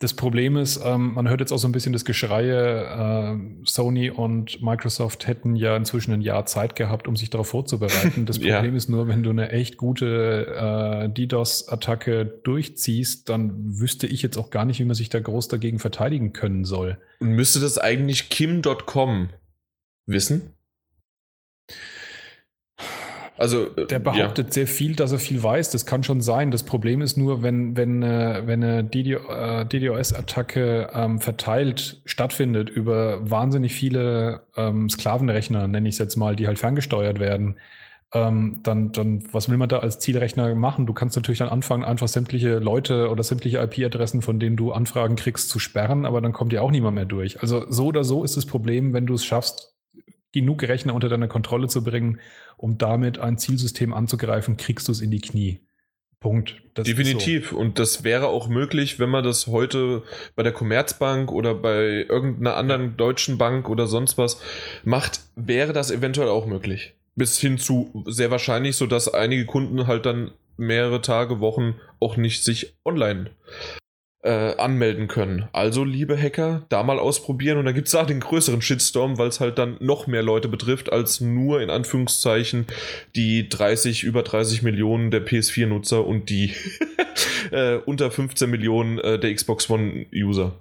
Das 0.00 0.14
Problem 0.14 0.56
ist, 0.56 0.80
ähm, 0.84 1.14
man 1.14 1.28
hört 1.28 1.40
jetzt 1.40 1.50
auch 1.50 1.58
so 1.58 1.66
ein 1.66 1.72
bisschen 1.72 1.92
das 1.92 2.04
Geschreie, 2.04 2.84
äh, 2.84 3.36
Sony 3.64 4.10
und 4.10 4.62
Microsoft 4.62 5.26
hätten 5.26 5.56
ja 5.56 5.76
inzwischen 5.76 6.12
ein 6.12 6.20
Jahr 6.20 6.46
Zeit 6.46 6.76
gehabt, 6.76 7.08
um 7.08 7.16
sich 7.16 7.30
darauf 7.30 7.48
vorzubereiten. 7.48 8.24
Das 8.26 8.38
Ja. 8.38 8.56
Problem 8.56 8.76
ist 8.76 8.88
nur, 8.88 9.08
wenn 9.08 9.24
du 9.24 9.30
eine 9.30 9.50
echt 9.50 9.76
gute 9.76 10.46
äh, 10.46 11.08
DDoS-Attacke 11.08 12.26
durchziehst, 12.44 13.28
dann 13.28 13.80
wüsste 13.80 14.06
ich 14.06 14.22
jetzt 14.22 14.36
auch 14.36 14.50
gar 14.50 14.64
nicht, 14.64 14.78
wie 14.78 14.84
man 14.84 14.94
sich 14.94 15.08
da 15.08 15.18
groß 15.18 15.48
dagegen 15.48 15.80
verteidigen 15.80 16.32
können 16.32 16.64
soll. 16.64 16.98
Und 17.18 17.30
müsste 17.30 17.58
das 17.58 17.76
eigentlich 17.78 18.28
Kim.com 18.28 19.30
wissen? 20.06 20.52
Also, 23.38 23.68
äh, 23.76 23.86
Der 23.86 24.00
behauptet 24.00 24.52
sehr 24.52 24.66
viel, 24.66 24.96
dass 24.96 25.12
er 25.12 25.18
viel 25.18 25.42
weiß. 25.42 25.70
Das 25.70 25.86
kann 25.86 26.02
schon 26.02 26.20
sein. 26.20 26.50
Das 26.50 26.64
Problem 26.64 27.00
ist 27.00 27.16
nur, 27.16 27.42
wenn, 27.42 27.76
wenn, 27.76 28.02
äh, 28.02 28.42
wenn 28.44 28.62
eine 28.62 28.84
DDo, 28.84 29.18
äh, 29.30 29.64
DDoS-Attacke 29.64 30.90
ähm, 30.92 31.20
verteilt 31.20 32.02
stattfindet 32.04 32.68
über 32.68 33.30
wahnsinnig 33.30 33.72
viele 33.72 34.42
ähm, 34.56 34.90
Sklavenrechner, 34.90 35.68
nenne 35.68 35.88
ich 35.88 35.94
es 35.94 35.98
jetzt 35.98 36.16
mal, 36.16 36.34
die 36.34 36.48
halt 36.48 36.58
ferngesteuert 36.58 37.20
werden, 37.20 37.56
ähm, 38.12 38.60
dann, 38.64 38.90
dann, 38.92 39.22
was 39.32 39.48
will 39.48 39.56
man 39.56 39.68
da 39.68 39.78
als 39.78 40.00
Zielrechner 40.00 40.54
machen? 40.56 40.86
Du 40.86 40.92
kannst 40.92 41.14
natürlich 41.14 41.38
dann 41.38 41.48
anfangen, 41.48 41.84
einfach 41.84 42.08
sämtliche 42.08 42.58
Leute 42.58 43.08
oder 43.10 43.22
sämtliche 43.22 43.58
IP-Adressen, 43.58 44.22
von 44.22 44.40
denen 44.40 44.56
du 44.56 44.72
Anfragen 44.72 45.14
kriegst, 45.14 45.50
zu 45.50 45.58
sperren, 45.58 46.06
aber 46.06 46.20
dann 46.20 46.32
kommt 46.32 46.52
ja 46.52 46.62
auch 46.62 46.70
niemand 46.70 46.96
mehr 46.96 47.04
durch. 47.04 47.40
Also 47.40 47.66
so 47.68 47.86
oder 47.86 48.02
so 48.04 48.24
ist 48.24 48.36
das 48.36 48.46
Problem, 48.46 48.94
wenn 48.94 49.06
du 49.06 49.14
es 49.14 49.24
schaffst, 49.24 49.77
genug 50.32 50.62
Rechner 50.62 50.94
unter 50.94 51.08
deine 51.08 51.28
Kontrolle 51.28 51.68
zu 51.68 51.82
bringen, 51.82 52.20
um 52.56 52.78
damit 52.78 53.18
ein 53.18 53.38
Zielsystem 53.38 53.92
anzugreifen, 53.94 54.56
kriegst 54.56 54.88
du 54.88 54.92
es 54.92 55.00
in 55.00 55.10
die 55.10 55.20
Knie. 55.20 55.60
Punkt. 56.20 56.60
Das 56.74 56.84
Definitiv. 56.84 57.52
Und 57.52 57.78
das 57.78 58.02
wäre 58.02 58.26
auch 58.26 58.48
möglich, 58.48 58.98
wenn 58.98 59.08
man 59.08 59.22
das 59.22 59.46
heute 59.46 60.02
bei 60.34 60.42
der 60.42 60.52
Commerzbank 60.52 61.30
oder 61.30 61.54
bei 61.54 62.06
irgendeiner 62.08 62.56
anderen 62.56 62.96
deutschen 62.96 63.38
Bank 63.38 63.68
oder 63.68 63.86
sonst 63.86 64.18
was 64.18 64.40
macht, 64.84 65.20
wäre 65.36 65.72
das 65.72 65.92
eventuell 65.92 66.28
auch 66.28 66.46
möglich. 66.46 66.94
Bis 67.14 67.38
hin 67.38 67.58
zu 67.58 68.04
sehr 68.06 68.32
wahrscheinlich, 68.32 68.76
so 68.76 68.86
dass 68.86 69.12
einige 69.12 69.46
Kunden 69.46 69.86
halt 69.86 70.06
dann 70.06 70.32
mehrere 70.56 71.00
Tage, 71.02 71.38
Wochen 71.38 71.76
auch 72.00 72.16
nicht 72.16 72.42
sich 72.42 72.74
online 72.84 73.30
äh, 74.22 74.56
anmelden 74.56 75.06
können. 75.06 75.48
Also, 75.52 75.84
liebe 75.84 76.20
Hacker, 76.20 76.66
da 76.68 76.82
mal 76.82 76.98
ausprobieren 76.98 77.58
und 77.58 77.64
da 77.64 77.72
gibt 77.72 77.86
es 77.86 77.92
da 77.92 78.04
den 78.04 78.20
größeren 78.20 78.62
Shitstorm, 78.62 79.18
weil 79.18 79.28
es 79.28 79.40
halt 79.40 79.58
dann 79.58 79.76
noch 79.80 80.06
mehr 80.06 80.22
Leute 80.22 80.48
betrifft, 80.48 80.92
als 80.92 81.20
nur 81.20 81.60
in 81.60 81.70
Anführungszeichen 81.70 82.66
die 83.14 83.48
30, 83.48 84.02
über 84.02 84.22
30 84.22 84.62
Millionen 84.62 85.10
der 85.10 85.24
PS4-Nutzer 85.24 86.04
und 86.04 86.30
die 86.30 86.52
äh, 87.52 87.76
unter 87.76 88.10
15 88.10 88.50
Millionen 88.50 88.98
äh, 88.98 89.18
der 89.18 89.34
Xbox 89.34 89.70
One-User. 89.70 90.52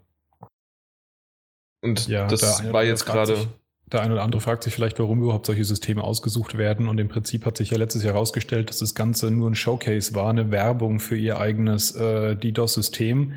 Und 1.81 2.07
Ja, 2.07 2.27
das 2.27 2.71
war 2.71 2.83
jetzt 2.83 3.05
gerade. 3.05 3.47
Der 3.91 4.01
eine 4.01 4.13
oder 4.13 4.23
andere 4.23 4.41
fragt 4.41 4.63
sich 4.63 4.73
vielleicht, 4.73 4.99
warum 4.99 5.21
überhaupt 5.23 5.45
solche 5.45 5.63
Systeme 5.63 6.03
ausgesucht 6.03 6.57
werden. 6.57 6.89
Und 6.89 6.99
im 6.99 7.07
Prinzip 7.07 7.45
hat 7.45 7.55
sich 7.55 7.71
ja 7.71 7.77
letztes 7.77 8.03
Jahr 8.03 8.13
herausgestellt, 8.15 8.69
dass 8.69 8.79
das 8.79 8.95
Ganze 8.95 9.31
nur 9.31 9.49
ein 9.49 9.55
Showcase 9.55 10.13
war, 10.13 10.29
eine 10.29 10.51
Werbung 10.51 10.99
für 10.99 11.15
ihr 11.15 11.39
eigenes 11.39 11.95
äh, 11.95 12.35
DDoS-System. 12.35 13.33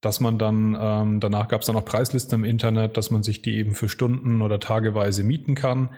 Dass 0.00 0.18
man 0.18 0.36
dann, 0.36 0.76
ähm, 0.78 1.20
danach 1.20 1.48
gab 1.48 1.60
es 1.60 1.68
dann 1.68 1.76
auch 1.76 1.84
Preislisten 1.84 2.40
im 2.40 2.44
Internet, 2.44 2.96
dass 2.96 3.10
man 3.10 3.22
sich 3.22 3.40
die 3.40 3.56
eben 3.56 3.74
für 3.74 3.88
Stunden 3.88 4.42
oder 4.42 4.58
tageweise 4.58 5.22
mieten 5.22 5.54
kann. 5.54 5.90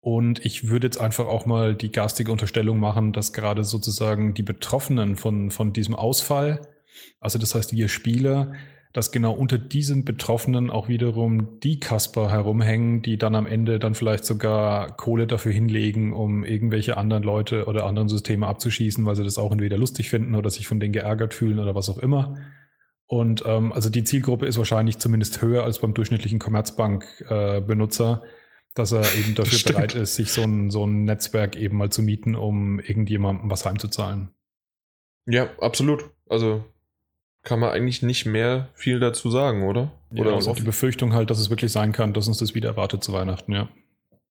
Und 0.00 0.44
ich 0.44 0.68
würde 0.68 0.86
jetzt 0.86 1.00
einfach 1.00 1.26
auch 1.26 1.46
mal 1.46 1.74
die 1.74 1.90
garstige 1.90 2.30
Unterstellung 2.30 2.78
machen, 2.78 3.12
dass 3.12 3.32
gerade 3.32 3.64
sozusagen 3.64 4.34
die 4.34 4.44
Betroffenen 4.44 5.16
von, 5.16 5.50
von 5.50 5.72
diesem 5.72 5.96
Ausfall, 5.96 6.60
also 7.18 7.40
das 7.40 7.56
heißt 7.56 7.72
wir 7.72 7.88
Spieler, 7.88 8.52
dass 8.96 9.12
genau 9.12 9.34
unter 9.34 9.58
diesen 9.58 10.06
Betroffenen 10.06 10.70
auch 10.70 10.88
wiederum 10.88 11.60
die 11.60 11.78
Kasper 11.80 12.30
herumhängen, 12.30 13.02
die 13.02 13.18
dann 13.18 13.34
am 13.34 13.44
Ende 13.44 13.78
dann 13.78 13.94
vielleicht 13.94 14.24
sogar 14.24 14.96
Kohle 14.96 15.26
dafür 15.26 15.52
hinlegen, 15.52 16.14
um 16.14 16.44
irgendwelche 16.44 16.96
anderen 16.96 17.22
Leute 17.22 17.66
oder 17.66 17.84
anderen 17.84 18.08
Systeme 18.08 18.46
abzuschießen, 18.46 19.04
weil 19.04 19.14
sie 19.14 19.22
das 19.22 19.36
auch 19.36 19.52
entweder 19.52 19.76
lustig 19.76 20.08
finden 20.08 20.34
oder 20.34 20.48
sich 20.48 20.66
von 20.66 20.80
denen 20.80 20.94
geärgert 20.94 21.34
fühlen 21.34 21.58
oder 21.58 21.74
was 21.74 21.90
auch 21.90 21.98
immer. 21.98 22.38
Und 23.04 23.42
ähm, 23.44 23.70
also 23.70 23.90
die 23.90 24.02
Zielgruppe 24.02 24.46
ist 24.46 24.56
wahrscheinlich 24.56 24.96
zumindest 24.96 25.42
höher 25.42 25.64
als 25.64 25.78
beim 25.78 25.92
durchschnittlichen 25.92 26.38
Commerzbank-Benutzer, 26.38 28.22
dass 28.74 28.92
er 28.92 29.02
eben 29.14 29.34
dafür 29.34 29.58
Stimmt. 29.58 29.76
bereit 29.76 29.94
ist, 29.94 30.14
sich 30.14 30.32
so 30.32 30.40
ein, 30.40 30.70
so 30.70 30.86
ein 30.86 31.04
Netzwerk 31.04 31.56
eben 31.56 31.76
mal 31.76 31.90
zu 31.90 32.00
mieten, 32.00 32.34
um 32.34 32.80
irgendjemandem 32.80 33.50
was 33.50 33.66
heimzuzahlen. 33.66 34.30
Ja, 35.26 35.50
absolut. 35.60 36.12
Also 36.30 36.64
kann 37.46 37.60
man 37.60 37.70
eigentlich 37.70 38.02
nicht 38.02 38.26
mehr 38.26 38.68
viel 38.74 38.98
dazu 38.98 39.30
sagen, 39.30 39.62
oder? 39.62 39.92
Oder 40.10 40.20
Oder 40.22 40.34
also 40.34 40.52
die 40.52 40.62
Befürchtung 40.62 41.14
halt, 41.14 41.30
dass 41.30 41.38
es 41.38 41.48
wirklich 41.48 41.70
sein 41.70 41.92
kann, 41.92 42.12
dass 42.12 42.26
uns 42.26 42.38
das 42.38 42.54
wieder 42.56 42.70
erwartet 42.70 43.04
zu 43.04 43.12
Weihnachten, 43.12 43.52
ja. 43.52 43.68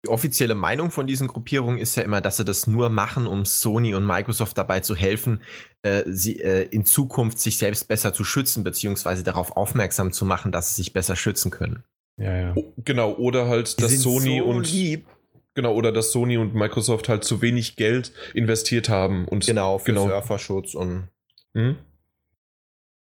Die 0.05 0.09
offizielle 0.09 0.55
Meinung 0.55 0.91
von 0.91 1.07
diesen 1.07 1.27
Gruppierungen 1.29 1.77
ist 1.77 1.95
ja 1.95 2.03
immer, 2.03 2.19
dass 2.19 2.35
sie 2.37 2.43
das 2.43 2.67
nur 2.67 2.89
machen, 2.89 3.25
um 3.27 3.45
Sony 3.45 3.93
und 3.93 4.05
Microsoft 4.05 4.57
dabei 4.57 4.81
zu 4.81 4.95
helfen, 4.95 5.41
äh, 5.83 6.03
sie 6.07 6.41
äh, 6.41 6.63
in 6.71 6.83
Zukunft 6.85 7.39
sich 7.39 7.57
selbst 7.57 7.87
besser 7.87 8.13
zu 8.13 8.23
schützen, 8.25 8.63
beziehungsweise 8.65 9.23
darauf 9.23 9.55
aufmerksam 9.55 10.11
zu 10.11 10.25
machen, 10.25 10.51
dass 10.51 10.69
sie 10.75 10.81
sich 10.81 10.91
besser 10.91 11.15
schützen 11.15 11.51
können. 11.51 11.83
Ja, 12.17 12.35
ja. 12.35 12.53
Oh, 12.55 12.73
genau, 12.83 13.13
oder 13.13 13.47
halt, 13.47 13.77
Die 13.77 13.83
dass 13.83 14.01
Sony 14.01 14.39
so 14.39 14.45
und 14.45 14.71
lieb. 14.71 15.05
genau, 15.53 15.73
oder 15.73 15.91
dass 15.93 16.11
Sony 16.11 16.37
und 16.37 16.53
Microsoft 16.55 17.07
halt 17.07 17.23
zu 17.23 17.41
wenig 17.41 17.75
Geld 17.77 18.11
investiert 18.33 18.89
haben 18.89 19.25
und 19.27 19.45
Genau, 19.45 19.77
für 19.77 19.93
genau. 19.93 20.07
Surferschutz 20.07 20.73
und. 20.73 21.07
Hm? 21.53 21.77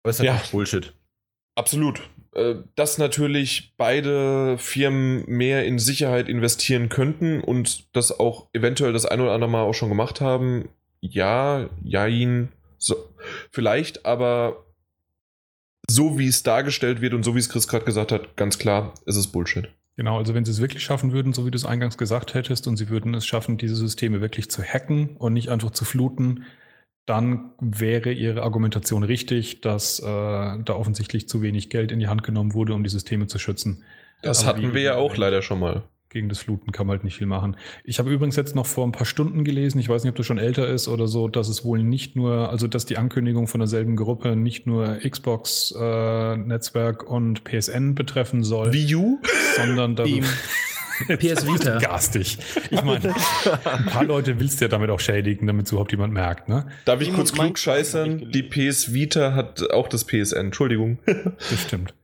Aber 0.09 0.11
ist 0.11 0.21
halt 0.21 0.29
Ja. 0.29 0.43
Bullshit. 0.51 0.95
Absolut. 1.55 2.01
Äh, 2.35 2.57
Dass 2.77 2.99
natürlich 2.99 3.75
beide 3.77 4.57
Firmen 4.59 5.25
mehr 5.27 5.67
in 5.67 5.79
Sicherheit 5.79 6.29
investieren 6.29 6.89
könnten 6.89 7.41
und 7.41 7.95
das 7.95 8.19
auch 8.19 8.49
eventuell 8.53 8.93
das 8.93 9.05
ein 9.05 9.21
oder 9.21 9.33
andere 9.33 9.51
Mal 9.51 9.63
auch 9.63 9.75
schon 9.75 9.89
gemacht 9.89 10.21
haben, 10.21 10.69
ja, 11.01 11.69
jein, 11.83 12.49
so, 12.79 12.97
vielleicht, 13.51 14.07
aber 14.07 14.65
so 15.91 16.19
wie 16.19 16.29
es 16.29 16.43
dargestellt 16.43 17.01
wird 17.01 17.13
und 17.15 17.23
so 17.23 17.35
wie 17.35 17.39
es 17.39 17.49
Chris 17.49 17.69
gerade 17.69 17.85
gesagt 17.85 18.13
hat, 18.13 18.37
ganz 18.37 18.59
klar, 18.59 18.95
ist 19.05 19.17
es 19.17 19.27
Bullshit. 19.27 19.69
Genau, 19.97 20.17
also 20.17 20.33
wenn 20.33 20.45
sie 20.45 20.53
es 20.53 20.61
wirklich 20.61 20.83
schaffen 20.83 21.13
würden, 21.13 21.33
so 21.33 21.45
wie 21.45 21.51
du 21.51 21.57
es 21.57 21.65
eingangs 21.65 21.99
gesagt 21.99 22.35
hättest, 22.35 22.67
und 22.67 22.77
sie 22.77 22.89
würden 22.89 23.15
es 23.15 23.27
schaffen, 23.27 23.59
diese 23.59 23.75
Systeme 23.75 24.21
wirklich 24.21 24.51
zu 24.51 24.63
hacken 24.63 25.17
und 25.17 25.33
nicht 25.35 25.49
einfach 25.49 25.71
zu 25.71 25.85
fluten, 25.85 26.45
dann 27.09 27.53
wäre 27.59 28.13
ihre 28.13 28.43
Argumentation 28.43 29.03
richtig, 29.03 29.63
dass 29.63 29.99
äh, 29.99 30.05
da 30.05 30.75
offensichtlich 30.75 31.27
zu 31.27 31.41
wenig 31.41 31.71
Geld 31.71 31.91
in 31.91 32.01
die 32.01 32.09
Hand 32.09 32.23
genommen 32.23 32.53
wurde, 32.53 32.75
um 32.75 32.85
die 32.85 32.91
Systeme 32.91 33.27
zu 33.27 33.39
schützen. 33.39 33.83
Das 34.21 34.41
Aber 34.41 34.49
hatten 34.59 34.75
wir 34.75 34.83
ja 34.83 34.97
auch 34.97 35.17
leider 35.17 35.41
schon 35.41 35.61
mal. 35.61 35.85
Gegen 36.11 36.29
das 36.29 36.39
Fluten 36.39 36.73
kann 36.73 36.87
man 36.87 36.97
halt 36.97 37.05
nicht 37.05 37.17
viel 37.17 37.27
machen. 37.27 37.57
Ich 37.85 37.99
habe 37.99 38.11
übrigens 38.11 38.37
jetzt 38.37 38.55
noch 38.55 38.67
vor 38.67 38.87
ein 38.87 38.93
paar 38.93 39.07
Stunden 39.07 39.45
gelesen, 39.45 39.79
ich 39.79 39.89
weiß 39.89 40.05
nicht, 40.05 40.11
ob 40.11 40.17
das 40.17 40.27
schon 40.27 40.39
älter 40.39 40.67
ist 40.67 40.89
oder 40.89 41.07
so, 41.07 41.29
dass 41.29 41.49
es 41.49 41.65
wohl 41.65 41.83
nicht 41.83 42.17
nur, 42.17 42.51
also 42.51 42.67
dass 42.67 42.87
die 42.87 42.97
Ankündigung 42.97 43.47
von 43.47 43.61
derselben 43.61 43.95
Gruppe 43.95 44.35
nicht 44.35 44.67
nur 44.67 44.99
Xbox, 45.07 45.75
äh, 45.79 46.37
Netzwerk 46.37 47.09
und 47.09 47.45
PSN 47.45 47.95
betreffen 47.95 48.43
soll, 48.43 48.73
Wii 48.73 48.95
U? 48.95 49.19
sondern 49.57 49.97
da 49.97 50.05
Beam. 50.05 50.25
PS 51.19 51.47
Vita. 51.47 51.79
Garstig. 51.79 52.39
Ich 52.71 52.83
meine, 52.83 53.15
ein 53.65 53.87
paar 53.87 54.05
Leute 54.05 54.39
willst 54.41 54.61
du 54.61 54.65
ja 54.65 54.69
damit 54.69 54.91
auch 54.91 55.01
schädigen, 55.01 55.47
damit 55.47 55.67
es 55.67 55.73
überhaupt 55.73 55.93
jemand 55.93 56.13
merkt, 56.13 56.49
ne? 56.49 56.67
Darf 56.85 57.01
ich 57.01 57.13
kurz 57.13 57.33
Minecraft 57.33 57.45
klug 57.47 57.59
scheißern? 57.59 58.31
Die 58.33 58.43
PS 58.43 58.93
Vita 58.93 59.35
hat 59.35 59.71
auch 59.71 59.89
das 59.89 60.05
PSN. 60.07 60.47
Entschuldigung. 60.47 60.99
Das 61.39 61.63
stimmt. 61.63 61.95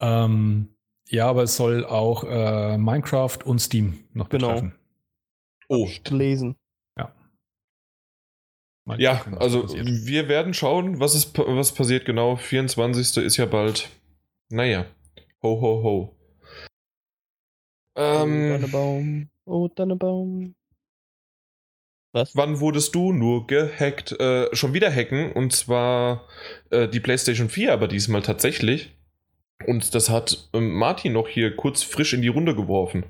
Ähm, 0.00 0.68
ja, 1.08 1.26
aber 1.28 1.42
es 1.44 1.56
soll 1.56 1.84
auch 1.84 2.24
äh, 2.24 2.76
Minecraft 2.78 3.38
und 3.44 3.60
Steam 3.60 3.98
noch 4.14 4.28
Genau. 4.28 4.48
betreffen. 4.48 4.74
Oh, 5.68 5.88
gelesen. 6.04 6.56
Mal 8.84 8.98
Ja, 9.02 9.16
gucken, 9.16 9.32
was 9.34 9.40
also 9.42 9.62
passiert. 9.64 9.86
wir 10.06 10.28
werden 10.28 10.54
schauen, 10.54 10.98
was, 10.98 11.14
ist, 11.14 11.36
was 11.36 11.72
passiert 11.72 12.06
genau. 12.06 12.36
24. 12.36 13.18
ist 13.22 13.36
ja 13.36 13.44
bald. 13.44 13.90
Naja. 14.48 14.86
Ho, 15.42 15.60
ho, 15.60 15.82
ho. 15.82 16.17
Oh, 17.98 18.22
Ähm, 18.22 18.50
Dannebaum. 18.50 19.28
Oh, 19.44 19.68
Dannebaum. 19.68 20.54
Was? 22.12 22.34
wann 22.34 22.60
wurdest 22.60 22.94
du 22.94 23.12
nur 23.12 23.46
gehackt? 23.46 24.12
Äh, 24.18 24.54
schon 24.54 24.72
wieder 24.72 24.90
hacken 24.90 25.32
und 25.32 25.52
zwar 25.52 26.26
äh, 26.70 26.88
die 26.88 27.00
PlayStation 27.00 27.50
4, 27.50 27.72
aber 27.72 27.86
diesmal 27.86 28.22
tatsächlich. 28.22 28.96
Und 29.66 29.94
das 29.94 30.08
hat 30.08 30.48
ähm, 30.54 30.72
Martin 30.74 31.12
noch 31.12 31.28
hier 31.28 31.54
kurz 31.54 31.82
frisch 31.82 32.14
in 32.14 32.22
die 32.22 32.28
Runde 32.28 32.54
geworfen. 32.54 33.04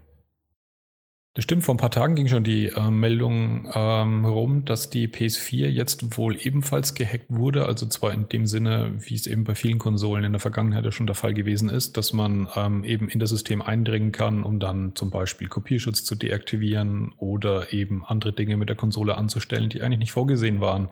Das 1.34 1.44
stimmt, 1.44 1.62
vor 1.62 1.74
ein 1.74 1.78
paar 1.78 1.92
Tagen 1.92 2.16
ging 2.16 2.26
schon 2.26 2.42
die 2.42 2.66
äh, 2.66 2.90
Meldung 2.90 3.70
ähm, 3.72 4.24
rum, 4.24 4.64
dass 4.64 4.90
die 4.90 5.06
PS4 5.06 5.68
jetzt 5.68 6.18
wohl 6.18 6.36
ebenfalls 6.40 6.94
gehackt 6.94 7.26
wurde. 7.28 7.66
Also 7.66 7.86
zwar 7.86 8.12
in 8.12 8.28
dem 8.28 8.46
Sinne, 8.46 8.94
wie 8.98 9.14
es 9.14 9.28
eben 9.28 9.44
bei 9.44 9.54
vielen 9.54 9.78
Konsolen 9.78 10.24
in 10.24 10.32
der 10.32 10.40
Vergangenheit 10.40 10.84
ja 10.84 10.90
schon 10.90 11.06
der 11.06 11.14
Fall 11.14 11.34
gewesen 11.34 11.68
ist, 11.68 11.96
dass 11.96 12.12
man 12.12 12.48
ähm, 12.56 12.82
eben 12.82 13.08
in 13.08 13.20
das 13.20 13.30
System 13.30 13.62
eindringen 13.62 14.10
kann, 14.10 14.42
um 14.42 14.58
dann 14.58 14.96
zum 14.96 15.10
Beispiel 15.10 15.48
Kopierschutz 15.48 16.02
zu 16.02 16.16
deaktivieren 16.16 17.12
oder 17.18 17.72
eben 17.72 18.04
andere 18.04 18.32
Dinge 18.32 18.56
mit 18.56 18.68
der 18.68 18.76
Konsole 18.76 19.16
anzustellen, 19.16 19.68
die 19.68 19.82
eigentlich 19.82 20.00
nicht 20.00 20.12
vorgesehen 20.12 20.60
waren. 20.60 20.88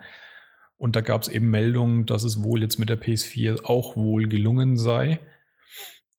Und 0.78 0.94
da 0.94 1.00
gab 1.00 1.22
es 1.22 1.28
eben 1.28 1.50
Meldungen, 1.50 2.06
dass 2.06 2.22
es 2.22 2.44
wohl 2.44 2.62
jetzt 2.62 2.78
mit 2.78 2.88
der 2.88 3.00
PS4 3.00 3.64
auch 3.64 3.96
wohl 3.96 4.28
gelungen 4.28 4.76
sei. 4.76 5.18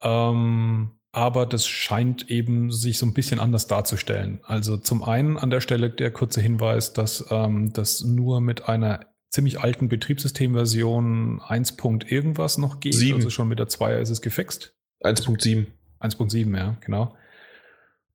Ähm, 0.02 0.97
aber 1.18 1.48
das 1.48 1.66
scheint 1.66 2.30
eben 2.30 2.72
sich 2.72 3.00
so 3.00 3.06
ein 3.08 3.14
bisschen 3.16 3.40
anders 3.40 3.66
darzustellen. 3.66 4.40
Also 4.44 4.78
zum 4.78 5.04
einen 5.04 5.36
an 5.36 5.50
der 5.50 5.62
Stelle 5.62 5.90
der 5.90 6.12
kurze 6.12 6.42
Hinweis, 6.42 6.94
dass 6.94 7.26
ähm, 7.32 7.74
das 7.74 8.04
nur 8.04 8.40
mit 8.40 8.70
einer 8.70 9.00
ziemlich 9.32 9.60
alten 9.60 9.90
Betriebssystemversion 9.90 11.42
1. 11.42 11.76
Punkt 11.76 12.12
irgendwas 12.12 12.60
noch 12.60 12.80
geht. 12.80 12.94
Sieben. 12.94 13.16
Also 13.16 13.32
schon 13.32 13.48
mit 13.48 13.58
der 13.58 13.68
2er 13.68 13.98
ist 13.98 14.12
es 14.12 14.22
gefixt. 14.22 14.76
1.7. 15.02 15.66
1.7, 16.02 16.56
ja, 16.56 16.78
genau. 16.82 17.16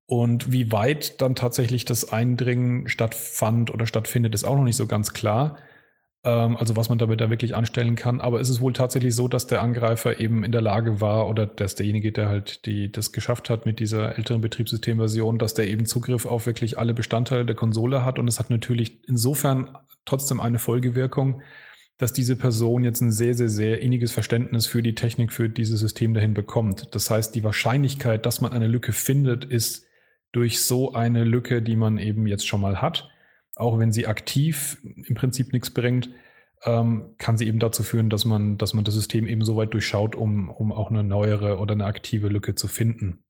Und 0.06 0.52
wie 0.52 0.70
weit 0.70 1.20
dann 1.20 1.34
tatsächlich 1.34 1.84
das 1.84 2.12
Eindringen 2.12 2.88
stattfand 2.88 3.74
oder 3.74 3.88
stattfindet, 3.88 4.32
ist 4.32 4.44
auch 4.44 4.54
noch 4.54 4.62
nicht 4.62 4.76
so 4.76 4.86
ganz 4.86 5.12
klar. 5.12 5.58
Ähm, 6.24 6.56
also 6.56 6.76
was 6.76 6.88
man 6.88 6.98
damit 6.98 7.20
da 7.20 7.30
wirklich 7.30 7.56
anstellen 7.56 7.96
kann. 7.96 8.20
Aber 8.20 8.40
es 8.40 8.48
ist 8.48 8.60
wohl 8.60 8.72
tatsächlich 8.72 9.14
so, 9.14 9.26
dass 9.28 9.46
der 9.46 9.62
Angreifer 9.62 10.20
eben 10.20 10.44
in 10.44 10.52
der 10.52 10.60
Lage 10.60 11.00
war 11.00 11.28
oder 11.28 11.46
dass 11.46 11.74
derjenige, 11.74 12.12
der 12.12 12.28
halt 12.28 12.64
die, 12.66 12.92
das 12.92 13.12
geschafft 13.12 13.50
hat 13.50 13.66
mit 13.66 13.80
dieser 13.80 14.16
älteren 14.16 14.40
Betriebssystemversion, 14.40 15.38
dass 15.38 15.54
der 15.54 15.68
eben 15.68 15.84
Zugriff 15.86 16.26
auf 16.26 16.46
wirklich 16.46 16.78
alle 16.78 16.94
Bestandteile 16.94 17.44
der 17.44 17.56
Konsole 17.56 18.04
hat. 18.04 18.18
Und 18.18 18.28
es 18.28 18.38
hat 18.38 18.50
natürlich 18.50 19.00
insofern 19.08 19.76
trotzdem 20.04 20.40
eine 20.40 20.58
Folgewirkung, 20.58 21.42
dass 21.98 22.12
diese 22.12 22.36
Person 22.36 22.84
jetzt 22.84 23.00
ein 23.00 23.12
sehr, 23.12 23.34
sehr, 23.34 23.48
sehr 23.48 23.80
inniges 23.80 24.12
Verständnis 24.12 24.66
für 24.66 24.82
die 24.82 24.94
Technik, 24.94 25.32
für 25.32 25.48
dieses 25.48 25.80
System 25.80 26.14
dahin 26.14 26.34
bekommt. 26.34 26.94
Das 26.94 27.10
heißt, 27.10 27.34
die 27.34 27.44
Wahrscheinlichkeit, 27.44 28.26
dass 28.26 28.40
man 28.40 28.52
eine 28.52 28.66
Lücke 28.66 28.92
findet, 28.92 29.44
ist 29.44 29.86
durch 30.32 30.62
so 30.62 30.94
eine 30.94 31.24
Lücke, 31.24 31.62
die 31.62 31.76
man 31.76 31.98
eben 31.98 32.26
jetzt 32.26 32.46
schon 32.46 32.60
mal 32.60 32.80
hat, 32.80 33.11
auch 33.62 33.78
wenn 33.78 33.92
sie 33.92 34.06
aktiv 34.06 34.78
im 35.06 35.14
Prinzip 35.14 35.52
nichts 35.52 35.70
bringt, 35.70 36.10
ähm, 36.64 37.14
kann 37.18 37.38
sie 37.38 37.46
eben 37.46 37.58
dazu 37.58 37.82
führen, 37.82 38.10
dass 38.10 38.24
man, 38.24 38.58
dass 38.58 38.74
man 38.74 38.84
das 38.84 38.94
System 38.94 39.26
eben 39.26 39.44
so 39.44 39.56
weit 39.56 39.72
durchschaut, 39.72 40.14
um, 40.14 40.50
um 40.50 40.72
auch 40.72 40.90
eine 40.90 41.02
neuere 41.02 41.58
oder 41.58 41.72
eine 41.72 41.86
aktive 41.86 42.28
Lücke 42.28 42.54
zu 42.54 42.68
finden. 42.68 43.24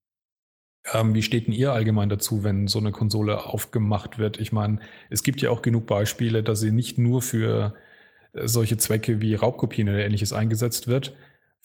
Ähm, 0.93 1.15
wie 1.15 1.23
steht 1.23 1.47
denn 1.47 1.55
ihr 1.55 1.73
allgemein 1.73 2.09
dazu, 2.09 2.43
wenn 2.43 2.67
so 2.67 2.79
eine 2.79 2.91
Konsole 2.91 3.47
aufgemacht 3.47 4.19
wird? 4.19 4.41
Ich 4.41 4.53
meine, 4.53 4.81
es 5.11 5.23
gibt 5.23 5.41
ja 5.41 5.51
auch 5.51 5.63
genug 5.63 5.87
Beispiele, 5.87 6.43
dass 6.43 6.61
sie 6.61 6.73
nicht 6.73 6.99
nur 6.99 7.23
für 7.23 7.75
äh, 8.33 8.49
solche 8.49 8.77
Zwecke 8.77 9.21
wie 9.21 9.35
Raubkopien 9.35 9.89
oder 9.89 10.05
ähnliches 10.05 10.33
eingesetzt 10.33 10.89
wird. 10.89 11.15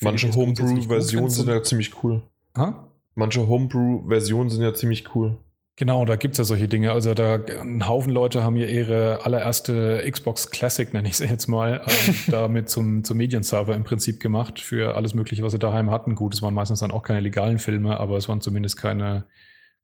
Manche 0.01 0.31
Homebrew-Versionen 0.31 1.29
sind 1.31 1.49
ja 1.49 1.63
ziemlich 1.63 2.03
cool. 2.03 2.21
Ha? 2.55 2.91
Manche 3.15 3.47
Homebrew-Versionen 3.47 4.49
sind 4.51 4.61
ja 4.61 4.73
ziemlich 4.75 5.15
cool. 5.15 5.39
Genau, 5.79 6.05
da 6.05 6.15
gibt's 6.15 6.39
ja 6.39 6.43
solche 6.43 6.67
Dinge. 6.67 6.91
Also 6.91 7.13
da 7.13 7.35
ein 7.35 7.87
Haufen 7.87 8.11
Leute 8.11 8.43
haben 8.43 8.55
ja 8.55 8.65
ihre 8.65 9.23
allererste 9.23 10.03
Xbox 10.09 10.49
Classic, 10.49 10.91
nenne 10.91 11.07
ich 11.07 11.17
sie 11.17 11.25
jetzt 11.25 11.45
mal, 11.45 11.83
ähm, 11.87 12.15
damit 12.31 12.67
zum, 12.71 13.03
zum 13.03 13.17
Medienserver 13.17 13.75
im 13.75 13.83
Prinzip 13.83 14.19
gemacht 14.19 14.59
für 14.59 14.95
alles 14.95 15.13
Mögliche, 15.13 15.43
was 15.43 15.51
sie 15.51 15.59
daheim 15.59 15.91
hatten. 15.91 16.15
Gut, 16.15 16.33
es 16.33 16.41
waren 16.41 16.55
meistens 16.55 16.79
dann 16.79 16.89
auch 16.89 17.03
keine 17.03 17.19
legalen 17.19 17.59
Filme, 17.59 17.99
aber 17.99 18.17
es 18.17 18.27
waren 18.27 18.41
zumindest 18.41 18.77
keine 18.77 19.25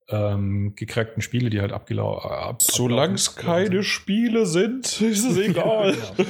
ähm, 0.10 0.74
gecrackten 0.76 1.22
Spiele, 1.22 1.52
die 1.52 1.62
halt 1.62 1.72
abgelaufen 1.72 2.32
ab, 2.32 2.64
Solange 2.64 3.14
es 3.14 3.36
keine 3.36 3.84
Spiele 3.84 4.48
sind, 4.48 5.00
ist 5.00 5.24
es 5.24 5.38
egal. 5.38 5.94
Genau. 6.18 6.30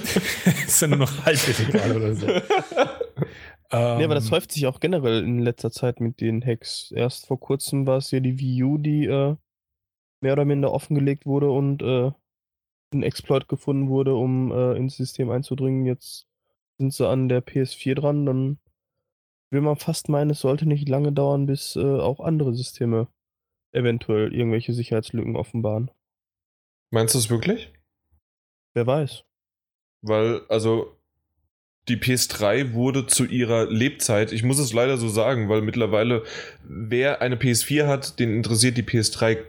ist 0.68 0.82
ja 0.82 0.88
nur 0.90 1.00
noch 1.00 1.26
halb 1.26 1.40
illegal 1.48 1.96
oder 1.96 2.16
so. 2.16 2.28
ähm, 2.28 3.98
Nee, 3.98 4.04
aber 4.04 4.16
das 4.16 4.30
häuft 4.30 4.52
sich 4.52 4.68
auch 4.68 4.82
generell 4.82 5.24
in 5.24 5.40
letzter 5.40 5.72
Zeit 5.72 6.02
mit 6.02 6.20
den 6.20 6.46
Hacks. 6.46 6.92
Erst 6.94 7.28
vor 7.28 7.40
kurzem 7.40 7.88
war 7.88 7.98
es 7.98 8.12
ja 8.12 8.20
die 8.20 8.38
Wii 8.38 8.64
U, 8.64 8.78
die 8.78 9.06
äh, 9.06 9.38
mehr 10.24 10.34
oder 10.34 10.46
minder 10.46 10.72
offengelegt 10.72 11.26
wurde 11.26 11.52
und 11.52 11.84
äh, 11.84 12.12
ein 12.94 13.04
Exploit 13.04 13.48
gefunden 13.48 13.90
wurde, 13.90 14.16
um 14.16 14.52
äh, 14.52 14.76
ins 14.76 14.98
System 14.98 15.30
einzudringen. 15.30 15.86
Jetzt 15.86 16.28
sind 16.78 16.94
sie 16.94 17.08
an 17.08 17.30
der 17.30 17.46
PS4 17.46 17.96
dran, 17.96 18.26
dann 18.26 18.58
will 19.52 19.62
man 19.62 19.76
fast 19.76 20.10
meinen, 20.10 20.32
es 20.32 20.40
sollte 20.40 20.66
nicht 20.66 20.90
lange 20.90 21.12
dauern, 21.12 21.46
bis 21.46 21.76
äh, 21.76 21.82
auch 21.82 22.20
andere 22.20 22.54
Systeme 22.54 23.08
eventuell 23.72 24.34
irgendwelche 24.34 24.74
Sicherheitslücken 24.74 25.36
offenbaren. 25.36 25.92
Meinst 26.90 27.16
du 27.16 27.20
es 27.20 27.30
wirklich? 27.30 27.72
Wer 28.74 28.88
weiß. 28.88 29.24
Weil, 30.02 30.42
also, 30.48 30.96
die 31.88 31.98
PS3 31.98 32.74
wurde 32.74 33.08
zu 33.08 33.26
ihrer 33.26 33.66
Lebzeit, 33.70 34.32
ich 34.32 34.44
muss 34.44 34.60
es 34.60 34.74
leider 34.74 34.98
so 34.98 35.10
sagen, 35.10 35.50
weil 35.50 35.62
mittlerweile, 35.62 36.24
wer 36.64 37.22
eine 37.22 37.36
PS4 37.36 37.88
hat, 37.88 38.20
den 38.20 38.36
interessiert 38.36 38.78
die 38.78 38.84
PS3 38.84 39.44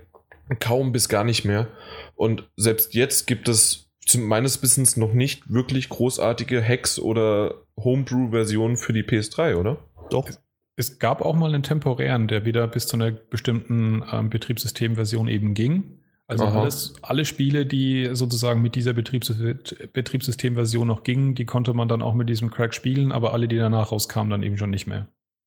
kaum 0.60 0.92
bis 0.92 1.08
gar 1.08 1.24
nicht 1.24 1.44
mehr. 1.44 1.68
Und 2.14 2.48
selbst 2.56 2.94
jetzt 2.94 3.26
gibt 3.26 3.48
es 3.48 3.90
meines 4.16 4.62
Wissens 4.62 4.96
noch 4.96 5.14
nicht 5.14 5.52
wirklich 5.52 5.88
großartige 5.88 6.62
Hacks 6.62 6.98
oder 6.98 7.62
Homebrew-Versionen 7.76 8.76
für 8.76 8.92
die 8.92 9.02
PS3, 9.02 9.56
oder? 9.56 9.78
Doch. 10.10 10.28
Es 10.76 10.98
gab 10.98 11.22
auch 11.22 11.34
mal 11.34 11.54
einen 11.54 11.62
temporären, 11.62 12.26
der 12.26 12.44
wieder 12.44 12.66
bis 12.66 12.86
zu 12.86 12.96
einer 12.96 13.12
bestimmten 13.12 14.04
ähm, 14.10 14.28
Betriebssystemversion 14.28 15.28
eben 15.28 15.54
ging. 15.54 16.00
Also 16.26 16.46
alles, 16.46 16.94
alle 17.02 17.26
Spiele, 17.26 17.66
die 17.66 18.08
sozusagen 18.12 18.62
mit 18.62 18.74
dieser 18.74 18.94
Betriebssystem 18.94 19.58
Betriebssystemversion 19.92 20.88
noch 20.88 21.02
gingen, 21.02 21.34
die 21.34 21.44
konnte 21.44 21.74
man 21.74 21.86
dann 21.86 22.00
auch 22.00 22.14
mit 22.14 22.30
diesem 22.30 22.50
Crack 22.50 22.72
spielen, 22.72 23.12
aber 23.12 23.34
alle, 23.34 23.46
die 23.46 23.56
danach 23.56 23.92
rauskamen, 23.92 24.30
dann 24.30 24.42
eben 24.42 24.56
schon 24.56 24.70
nicht 24.70 24.86
mehr. 24.86 25.06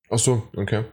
Ach 0.10 0.20
so, 0.20 0.44
okay. 0.56 0.84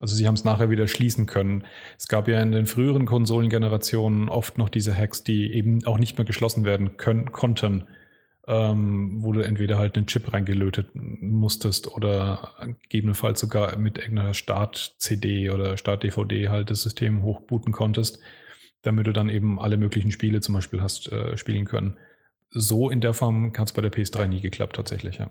Also 0.00 0.16
sie 0.16 0.26
haben 0.26 0.34
es 0.34 0.44
nachher 0.44 0.70
wieder 0.70 0.86
schließen 0.86 1.26
können. 1.26 1.64
Es 1.98 2.08
gab 2.08 2.28
ja 2.28 2.40
in 2.42 2.52
den 2.52 2.66
früheren 2.66 3.06
Konsolengenerationen 3.06 4.28
oft 4.28 4.58
noch 4.58 4.68
diese 4.68 4.96
Hacks, 4.96 5.24
die 5.24 5.52
eben 5.52 5.84
auch 5.86 5.98
nicht 5.98 6.18
mehr 6.18 6.24
geschlossen 6.26 6.64
werden 6.64 6.96
können, 6.96 7.32
konnten, 7.32 7.86
ähm, 8.46 9.22
wo 9.22 9.32
du 9.32 9.40
entweder 9.40 9.78
halt 9.78 9.96
einen 9.96 10.06
Chip 10.06 10.32
reingelötet 10.32 10.90
musstest 10.94 11.88
oder 11.88 12.52
gegebenenfalls 12.82 13.40
sogar 13.40 13.76
mit 13.78 13.98
irgendeiner 13.98 14.34
Start-CD 14.34 15.50
oder 15.50 15.76
Start-DVD 15.76 16.48
halt 16.48 16.70
das 16.70 16.82
System 16.82 17.22
hochbooten 17.22 17.72
konntest, 17.72 18.18
damit 18.82 19.06
du 19.06 19.12
dann 19.12 19.30
eben 19.30 19.58
alle 19.58 19.78
möglichen 19.78 20.10
Spiele 20.10 20.40
zum 20.40 20.54
Beispiel 20.54 20.82
hast 20.82 21.10
äh, 21.10 21.38
spielen 21.38 21.64
können. 21.64 21.96
So 22.50 22.90
in 22.90 23.00
der 23.00 23.14
Form 23.14 23.52
hat 23.56 23.68
es 23.68 23.72
bei 23.72 23.82
der 23.82 23.92
PS3 23.92 24.26
nie 24.26 24.40
geklappt 24.40 24.76
tatsächlich, 24.76 25.18
ja. 25.18 25.30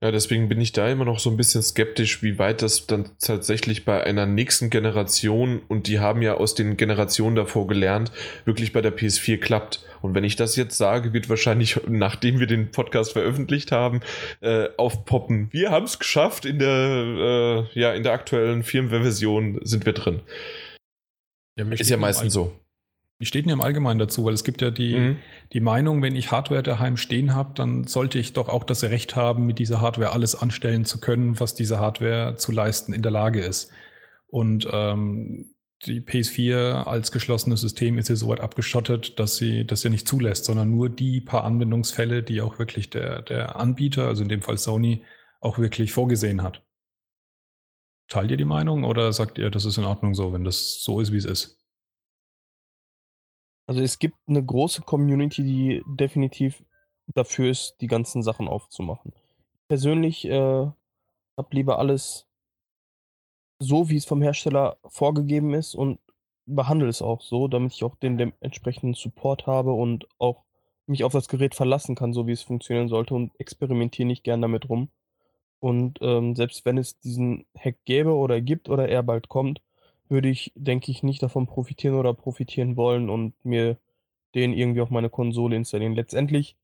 Ja, 0.00 0.12
deswegen 0.12 0.48
bin 0.48 0.60
ich 0.60 0.70
da 0.70 0.88
immer 0.88 1.04
noch 1.04 1.18
so 1.18 1.28
ein 1.28 1.36
bisschen 1.36 1.60
skeptisch, 1.60 2.22
wie 2.22 2.38
weit 2.38 2.62
das 2.62 2.86
dann 2.86 3.10
tatsächlich 3.18 3.84
bei 3.84 4.04
einer 4.04 4.26
nächsten 4.26 4.70
Generation, 4.70 5.60
und 5.66 5.88
die 5.88 5.98
haben 5.98 6.22
ja 6.22 6.34
aus 6.34 6.54
den 6.54 6.76
Generationen 6.76 7.34
davor 7.34 7.66
gelernt, 7.66 8.12
wirklich 8.44 8.72
bei 8.72 8.80
der 8.80 8.96
PS4 8.96 9.38
klappt. 9.38 9.84
Und 10.00 10.14
wenn 10.14 10.22
ich 10.22 10.36
das 10.36 10.54
jetzt 10.54 10.76
sage, 10.76 11.12
wird 11.12 11.28
wahrscheinlich, 11.28 11.80
nachdem 11.88 12.38
wir 12.38 12.46
den 12.46 12.70
Podcast 12.70 13.12
veröffentlicht 13.12 13.72
haben, 13.72 14.00
äh, 14.40 14.68
aufpoppen. 14.76 15.48
Wir 15.50 15.72
haben 15.72 15.86
es 15.86 15.98
geschafft, 15.98 16.44
in 16.44 16.60
der, 16.60 17.66
äh, 17.74 17.80
ja, 17.80 17.92
in 17.92 18.04
der 18.04 18.12
aktuellen 18.12 18.62
Firmware-Version 18.62 19.58
sind 19.64 19.84
wir 19.84 19.94
drin. 19.94 20.20
Ja, 21.58 21.64
Ist 21.72 21.90
ja 21.90 21.96
meistens 21.96 22.34
so. 22.34 22.52
Wie 23.18 23.26
steht 23.26 23.46
denn 23.46 23.52
im 23.52 23.60
Allgemeinen 23.60 23.98
dazu? 23.98 24.24
Weil 24.24 24.34
es 24.34 24.44
gibt 24.44 24.62
ja 24.62 24.70
die, 24.70 24.96
mhm. 24.96 25.16
die 25.52 25.60
Meinung, 25.60 26.02
wenn 26.02 26.14
ich 26.14 26.30
Hardware 26.30 26.62
daheim 26.62 26.96
stehen 26.96 27.34
habe, 27.34 27.52
dann 27.54 27.84
sollte 27.84 28.18
ich 28.18 28.32
doch 28.32 28.48
auch 28.48 28.62
das 28.62 28.84
Recht 28.84 29.16
haben, 29.16 29.44
mit 29.44 29.58
dieser 29.58 29.80
Hardware 29.80 30.12
alles 30.12 30.36
anstellen 30.36 30.84
zu 30.84 31.00
können, 31.00 31.40
was 31.40 31.54
diese 31.54 31.80
Hardware 31.80 32.36
zu 32.36 32.52
leisten 32.52 32.92
in 32.92 33.02
der 33.02 33.10
Lage 33.10 33.40
ist. 33.40 33.72
Und 34.28 34.68
ähm, 34.70 35.54
die 35.86 36.00
PS4 36.00 36.84
als 36.84 37.10
geschlossenes 37.10 37.60
System 37.60 37.98
ist 37.98 38.08
ja 38.08 38.16
so 38.16 38.28
weit 38.28 38.40
abgeschottet, 38.40 39.18
dass 39.18 39.36
sie 39.36 39.64
das 39.64 39.82
ja 39.82 39.90
nicht 39.90 40.06
zulässt, 40.06 40.44
sondern 40.44 40.70
nur 40.70 40.88
die 40.88 41.20
paar 41.20 41.44
Anwendungsfälle, 41.44 42.22
die 42.22 42.40
auch 42.40 42.58
wirklich 42.58 42.90
der, 42.90 43.22
der 43.22 43.56
Anbieter, 43.56 44.06
also 44.06 44.22
in 44.22 44.28
dem 44.28 44.42
Fall 44.42 44.58
Sony, 44.58 45.04
auch 45.40 45.58
wirklich 45.58 45.92
vorgesehen 45.92 46.42
hat. 46.42 46.64
Teilt 48.08 48.30
ihr 48.30 48.36
die 48.36 48.44
Meinung 48.44 48.84
oder 48.84 49.12
sagt 49.12 49.38
ihr, 49.38 49.50
das 49.50 49.64
ist 49.64 49.76
in 49.76 49.84
Ordnung 49.84 50.14
so, 50.14 50.32
wenn 50.32 50.44
das 50.44 50.82
so 50.82 51.00
ist, 51.00 51.12
wie 51.12 51.18
es 51.18 51.24
ist? 51.24 51.57
Also 53.68 53.82
es 53.82 53.98
gibt 53.98 54.16
eine 54.26 54.42
große 54.42 54.80
Community, 54.80 55.44
die 55.44 55.82
definitiv 55.86 56.64
dafür 57.06 57.50
ist, 57.50 57.76
die 57.82 57.86
ganzen 57.86 58.22
Sachen 58.22 58.48
aufzumachen. 58.48 59.12
Persönlich 59.68 60.24
äh, 60.24 60.30
habe 61.36 61.48
lieber 61.50 61.78
alles 61.78 62.26
so, 63.58 63.90
wie 63.90 63.96
es 63.96 64.06
vom 64.06 64.22
Hersteller 64.22 64.78
vorgegeben 64.86 65.52
ist 65.52 65.74
und 65.74 65.98
behandle 66.46 66.88
es 66.88 67.02
auch 67.02 67.20
so, 67.20 67.46
damit 67.46 67.74
ich 67.74 67.84
auch 67.84 67.94
den, 67.96 68.16
den 68.16 68.32
entsprechenden 68.40 68.94
Support 68.94 69.46
habe 69.46 69.72
und 69.72 70.08
auch 70.18 70.44
mich 70.86 71.04
auf 71.04 71.12
das 71.12 71.28
Gerät 71.28 71.54
verlassen 71.54 71.94
kann, 71.94 72.14
so 72.14 72.26
wie 72.26 72.32
es 72.32 72.42
funktionieren 72.42 72.88
sollte 72.88 73.14
und 73.14 73.38
experimentiere 73.38 74.06
nicht 74.06 74.24
gern 74.24 74.40
damit 74.40 74.70
rum. 74.70 74.88
Und 75.60 75.98
ähm, 76.00 76.34
selbst 76.36 76.64
wenn 76.64 76.78
es 76.78 77.00
diesen 77.00 77.44
Hack 77.54 77.76
gäbe 77.84 78.14
oder 78.14 78.40
gibt 78.40 78.70
oder 78.70 78.88
er 78.88 79.02
bald 79.02 79.28
kommt, 79.28 79.60
würde 80.10 80.28
ich, 80.28 80.52
denke 80.54 80.90
ich, 80.90 81.02
nicht 81.02 81.22
davon 81.22 81.46
profitieren 81.46 81.96
oder 81.96 82.14
profitieren 82.14 82.76
wollen 82.76 83.10
und 83.10 83.34
mir 83.44 83.78
den 84.34 84.52
irgendwie 84.52 84.80
auf 84.80 84.90
meine 84.90 85.10
Konsole 85.10 85.56
installieren. 85.56 85.94
Letztendlich 85.94 86.56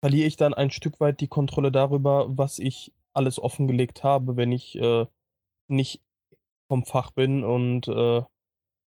verliere 0.00 0.26
ich 0.26 0.36
dann 0.36 0.54
ein 0.54 0.70
Stück 0.70 1.00
weit 1.00 1.20
die 1.20 1.28
Kontrolle 1.28 1.72
darüber, 1.72 2.26
was 2.28 2.58
ich 2.58 2.92
alles 3.12 3.40
offengelegt 3.40 4.04
habe, 4.04 4.36
wenn 4.36 4.52
ich 4.52 4.76
äh, 4.76 5.06
nicht 5.68 6.02
vom 6.68 6.84
Fach 6.84 7.10
bin 7.10 7.44
und 7.44 7.88
äh, 7.88 8.22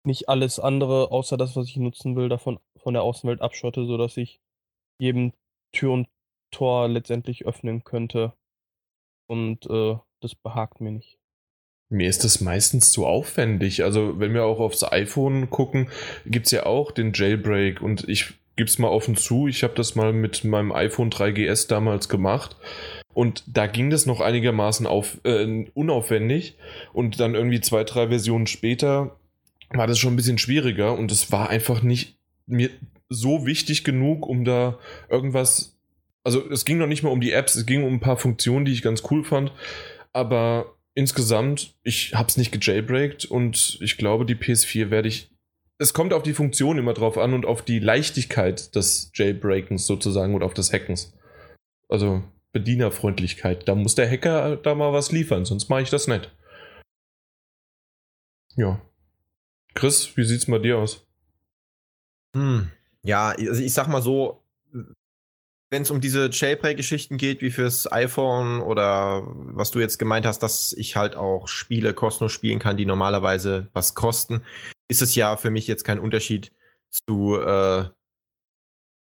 nicht 0.06 0.30
alles 0.30 0.60
andere, 0.60 1.12
außer 1.12 1.38
das, 1.38 1.56
was 1.56 1.68
ich 1.68 1.78
nutzen 1.78 2.16
will, 2.16 2.30
davon 2.30 2.60
von 2.78 2.94
der 2.94 3.04
Außenwelt 3.04 3.42
abschotte, 3.42 3.86
sodass 3.86 4.18
ich 4.18 4.40
jedem 5.00 5.34
Tür 5.72 5.94
und 5.94 6.10
Tor 6.52 6.88
letztendlich 6.88 7.46
öffnen 7.46 7.84
könnte. 7.84 8.34
Und 9.28 9.66
äh, 9.70 9.98
das 10.22 10.36
behagt 10.36 10.82
mir 10.82 10.92
nicht. 10.92 11.20
Mir 11.89 12.08
ist 12.08 12.23
das 12.23 12.39
meistens 12.39 12.91
zu 12.91 13.06
aufwendig. 13.06 13.84
Also, 13.84 14.19
wenn 14.19 14.34
wir 14.34 14.45
auch 14.45 14.60
aufs 14.60 14.84
iPhone 14.84 15.49
gucken, 15.49 15.89
gibt 16.25 16.45
es 16.45 16.52
ja 16.52 16.65
auch 16.65 16.91
den 16.91 17.13
Jailbreak 17.13 17.82
und 17.82 18.08
ich 18.08 18.34
gebe 18.56 18.69
es 18.69 18.78
mal 18.78 18.89
offen 18.89 19.15
zu, 19.15 19.47
ich 19.47 19.63
habe 19.63 19.73
das 19.73 19.95
mal 19.95 20.13
mit 20.13 20.43
meinem 20.43 20.71
iPhone 20.71 21.10
3GS 21.10 21.67
damals 21.67 22.10
gemacht. 22.10 22.58
Und 23.13 23.43
da 23.47 23.67
ging 23.67 23.89
das 23.89 24.06
noch 24.06 24.21
einigermaßen 24.21 24.86
auf, 24.86 25.17
äh, 25.23 25.65
unaufwendig. 25.73 26.58
Und 26.93 27.19
dann 27.19 27.36
irgendwie 27.36 27.62
zwei, 27.62 27.84
drei 27.84 28.10
Versionen 28.10 28.47
später 28.47 29.17
war 29.69 29.88
das 29.88 29.97
schon 29.97 30.13
ein 30.13 30.15
bisschen 30.15 30.38
schwieriger. 30.38 30.97
Und 30.97 31.12
es 31.12 31.32
war 31.32 31.49
einfach 31.49 31.82
nicht 31.82 32.17
mir 32.45 32.69
so 33.08 33.45
wichtig 33.45 33.84
genug, 33.84 34.28
um 34.28 34.45
da 34.45 34.78
irgendwas. 35.10 35.78
Also 36.23 36.49
es 36.52 36.65
ging 36.65 36.78
noch 36.78 36.88
nicht 36.88 37.02
mal 37.02 37.10
um 37.10 37.21
die 37.21 37.32
Apps, 37.32 37.56
es 37.56 37.65
ging 37.65 37.84
um 37.84 37.93
ein 37.93 37.99
paar 37.99 38.17
Funktionen, 38.17 38.65
die 38.65 38.73
ich 38.73 38.82
ganz 38.82 39.04
cool 39.10 39.23
fand. 39.23 39.52
Aber 40.13 40.75
insgesamt, 41.00 41.76
ich 41.84 42.14
habe 42.14 42.28
es 42.28 42.36
nicht 42.36 42.52
gejailbreakt 42.52 43.24
und 43.26 43.78
ich 43.82 43.98
glaube, 43.98 44.26
die 44.26 44.36
PS4 44.36 44.90
werde 44.90 45.08
ich. 45.08 45.32
Es 45.78 45.94
kommt 45.94 46.12
auf 46.12 46.24
die 46.24 46.34
Funktion 46.34 46.78
immer 46.78 46.94
drauf 46.94 47.18
an 47.18 47.34
und 47.34 47.46
auf 47.46 47.64
die 47.64 47.80
Leichtigkeit 47.80 48.76
des 48.76 49.12
Jailbreakens 49.16 49.88
sozusagen 49.88 50.36
oder 50.36 50.46
auf 50.46 50.54
des 50.54 50.74
Hackens. 50.74 51.14
Also 51.88 52.22
Bedienerfreundlichkeit. 52.52 53.66
Da 53.68 53.76
muss 53.76 53.96
der 53.96 54.12
Hacker 54.12 54.58
da 54.58 54.76
mal 54.76 54.92
was 54.92 55.14
liefern, 55.14 55.46
sonst 55.46 55.70
mache 55.70 55.84
ich 55.84 55.90
das 55.90 56.08
nicht. 56.08 56.36
Ja. 58.58 58.82
Chris, 59.74 60.18
wie 60.18 60.26
sieht's 60.26 60.48
bei 60.48 60.60
dir 60.60 60.80
aus? 60.80 61.08
Hm. 62.36 62.72
Ja, 63.04 63.30
also 63.30 63.64
ich 63.64 63.74
sag 63.74 63.88
mal 63.88 64.02
so, 64.02 64.44
wenn 65.69 65.84
es 65.84 65.91
um 65.91 66.01
diese 66.01 66.29
Jailbreak-Geschichten 66.32 67.17
geht, 67.17 67.41
wie 67.41 67.51
fürs 67.51 67.91
iPhone 67.91 68.62
oder 68.62 69.23
was 69.25 69.71
du 69.71 69.79
jetzt 69.79 69.99
gemeint 69.99 70.25
hast, 70.25 70.39
dass 70.39 70.73
ich 70.73 70.95
halt 70.95 71.15
auch 71.15 71.47
Spiele 71.47 71.93
kostenlos 71.93 72.32
spielen 72.32 72.60
kann, 72.60 72.77
die 72.77 72.86
normalerweise 72.86 73.69
was 73.73 73.93
kosten, 73.93 74.41
ist 74.88 75.01
es 75.01 75.15
ja 75.15 75.38
für 75.38 75.51
mich 75.51 75.67
jetzt 75.67 75.84
kein 75.84 75.99
Unterschied 75.99 76.51
zu, 76.89 77.39
äh, 77.39 77.86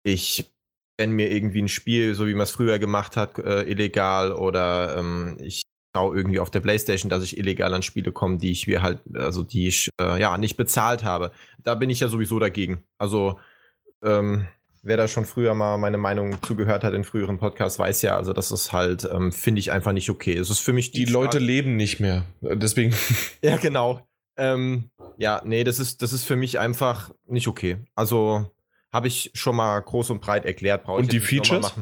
ich 0.03 0.53
wenn 0.99 1.13
mir 1.13 1.31
irgendwie 1.31 1.63
ein 1.63 1.69
Spiel, 1.69 2.15
so 2.15 2.27
wie 2.27 2.35
man 2.35 2.45
es 2.45 2.51
früher 2.51 2.79
gemacht 2.79 3.17
hat, 3.17 3.39
äh, 3.39 3.63
illegal 3.65 4.33
oder 4.33 4.97
ähm, 4.97 5.37
ich 5.41 5.63
schaue 5.95 6.17
irgendwie 6.17 6.41
auf 6.41 6.51
der 6.51 6.61
Playstation, 6.61 7.11
dass 7.11 7.23
ich 7.23 7.39
illegal 7.39 7.73
an 7.75 7.83
Spiele 7.83 8.13
komme, 8.13 8.39
die 8.39 8.51
ich 8.51 8.67
mir 8.67 8.83
halt, 8.83 9.01
also 9.15 9.43
die 9.43 9.69
ich 9.69 9.91
äh, 10.01 10.21
ja 10.21 10.37
nicht 10.39 10.57
bezahlt 10.57 11.05
habe. 11.05 11.33
Da 11.59 11.75
bin 11.75 11.91
ich 11.91 12.01
ja 12.01 12.09
sowieso 12.09 12.39
dagegen. 12.39 12.83
Also 12.99 13.39
ähm, 14.03 14.47
wer 14.87 14.97
da 14.97 15.09
schon 15.09 15.25
früher 15.25 15.55
mal 15.55 15.79
meine 15.79 15.99
Meinung 15.99 16.41
zugehört 16.43 16.85
hat 16.85 16.95
in 16.95 17.03
früheren 17.03 17.39
Podcasts, 17.39 17.79
weiß 17.79 18.03
ja, 18.03 18.17
also 18.17 18.33
das 18.33 18.53
ist 18.53 18.73
halt, 18.73 19.09
ähm, 19.11 19.33
finde 19.33 19.59
ich 19.59 19.73
einfach 19.73 19.93
nicht 19.93 20.09
okay. 20.11 20.37
Es 20.37 20.49
ist 20.49 20.61
für 20.61 20.73
mich 20.73 20.93
die, 20.93 21.05
die 21.05 21.13
Leute 21.13 21.39
leben 21.39 21.77
nicht 21.77 21.99
mehr, 21.99 22.25
deswegen. 22.41 22.95
ja, 23.43 23.57
genau. 23.57 24.07
Ähm, 24.37 24.91
ja, 25.17 25.43
nee, 25.45 25.65
das 25.65 25.81
ist, 25.81 26.03
das 26.03 26.13
ist 26.13 26.25
für 26.25 26.37
mich 26.37 26.59
einfach 26.59 27.11
nicht 27.27 27.49
okay. 27.49 27.79
Also 27.95 28.51
habe 28.93 29.09
ich 29.09 29.33
schon 29.35 29.57
mal 29.57 29.81
groß 29.81 30.11
und 30.11 30.21
breit 30.21 30.45
erklärt. 30.45 30.85
Brauche 30.85 31.01
und 31.01 31.13
die 31.13 31.21
Features? 31.21 31.75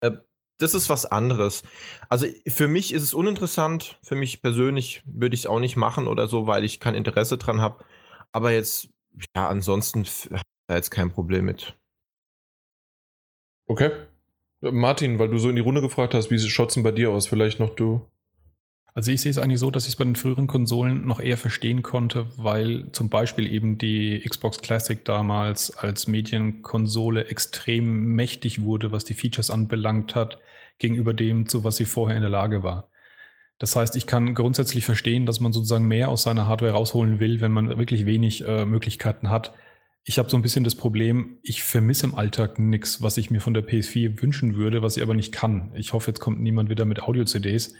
Äh, 0.00 0.12
das 0.58 0.74
ist 0.74 0.88
was 0.88 1.06
anderes. 1.06 1.64
Also 2.08 2.26
für 2.46 2.68
mich 2.68 2.92
ist 2.92 3.02
es 3.02 3.12
uninteressant. 3.12 3.98
Für 4.02 4.14
mich 4.14 4.40
persönlich 4.40 5.02
würde 5.04 5.34
ich 5.34 5.40
es 5.40 5.46
auch 5.46 5.58
nicht 5.58 5.76
machen 5.76 6.06
oder 6.06 6.28
so, 6.28 6.46
weil 6.46 6.64
ich 6.64 6.78
kein 6.78 6.94
Interesse 6.94 7.38
dran 7.38 7.60
habe. 7.60 7.84
Aber 8.30 8.52
jetzt, 8.52 8.88
ja, 9.34 9.48
ansonsten 9.48 10.04
da 10.68 10.76
jetzt 10.76 10.90
kein 10.90 11.10
Problem 11.10 11.46
mit. 11.46 11.76
Okay. 13.66 13.90
Martin, 14.60 15.18
weil 15.18 15.28
du 15.28 15.38
so 15.38 15.48
in 15.50 15.56
die 15.56 15.62
Runde 15.62 15.80
gefragt 15.80 16.14
hast, 16.14 16.30
wie 16.30 16.38
schaut 16.38 16.68
es 16.68 16.74
denn 16.74 16.82
bei 16.82 16.92
dir 16.92 17.10
aus? 17.10 17.26
Vielleicht 17.26 17.60
noch 17.60 17.74
du. 17.74 18.06
Also 18.96 19.10
ich 19.10 19.20
sehe 19.20 19.30
es 19.30 19.38
eigentlich 19.38 19.58
so, 19.58 19.72
dass 19.72 19.84
ich 19.84 19.90
es 19.90 19.96
bei 19.96 20.04
den 20.04 20.14
früheren 20.14 20.46
Konsolen 20.46 21.04
noch 21.04 21.18
eher 21.18 21.36
verstehen 21.36 21.82
konnte, 21.82 22.28
weil 22.36 22.92
zum 22.92 23.10
Beispiel 23.10 23.52
eben 23.52 23.76
die 23.76 24.20
Xbox 24.20 24.60
Classic 24.60 25.04
damals 25.04 25.76
als 25.76 26.06
Medienkonsole 26.06 27.26
extrem 27.26 28.14
mächtig 28.14 28.62
wurde, 28.62 28.92
was 28.92 29.04
die 29.04 29.14
Features 29.14 29.50
anbelangt 29.50 30.14
hat, 30.14 30.38
gegenüber 30.78 31.12
dem, 31.12 31.48
zu 31.48 31.64
was 31.64 31.76
sie 31.76 31.86
vorher 31.86 32.16
in 32.16 32.22
der 32.22 32.30
Lage 32.30 32.62
war. 32.62 32.88
Das 33.58 33.74
heißt, 33.74 33.96
ich 33.96 34.06
kann 34.06 34.34
grundsätzlich 34.34 34.84
verstehen, 34.84 35.26
dass 35.26 35.40
man 35.40 35.52
sozusagen 35.52 35.86
mehr 35.86 36.08
aus 36.08 36.22
seiner 36.22 36.46
Hardware 36.46 36.72
rausholen 36.72 37.18
will, 37.18 37.40
wenn 37.40 37.52
man 37.52 37.76
wirklich 37.76 38.06
wenig 38.06 38.46
äh, 38.46 38.64
Möglichkeiten 38.64 39.28
hat. 39.28 39.54
Ich 40.06 40.18
habe 40.18 40.28
so 40.28 40.36
ein 40.36 40.42
bisschen 40.42 40.64
das 40.64 40.74
Problem, 40.74 41.38
ich 41.42 41.62
vermisse 41.62 42.06
im 42.06 42.14
Alltag 42.14 42.58
nichts, 42.58 43.00
was 43.00 43.16
ich 43.16 43.30
mir 43.30 43.40
von 43.40 43.54
der 43.54 43.66
PS4 43.66 44.20
wünschen 44.20 44.54
würde, 44.54 44.82
was 44.82 44.98
ich 44.98 45.02
aber 45.02 45.14
nicht 45.14 45.32
kann. 45.32 45.72
Ich 45.74 45.94
hoffe, 45.94 46.10
jetzt 46.10 46.20
kommt 46.20 46.40
niemand 46.40 46.68
wieder 46.68 46.84
mit 46.84 47.02
Audio-CDs. 47.02 47.74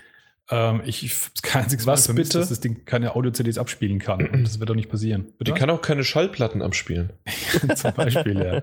Ähm, 0.50 0.82
ich 0.84 1.14
kein 1.42 1.64
einziges 1.64 1.86
Was 1.86 2.06
vermisst, 2.06 2.32
bitte? 2.32 2.40
dass 2.40 2.50
das 2.50 2.60
Ding 2.60 2.84
keine 2.84 3.14
Audio-CDs 3.14 3.58
abspielen 3.58 3.98
kann. 3.98 4.26
Und 4.26 4.42
das 4.44 4.58
wird 4.58 4.70
doch 4.70 4.74
nicht 4.74 4.90
passieren. 4.90 5.32
Die 5.40 5.52
kann 5.52 5.68
auch 5.68 5.82
keine 5.82 6.04
Schallplatten 6.04 6.62
abspielen. 6.62 7.12
Zum 7.74 7.92
Beispiel, 7.92 8.38
ja. 8.38 8.62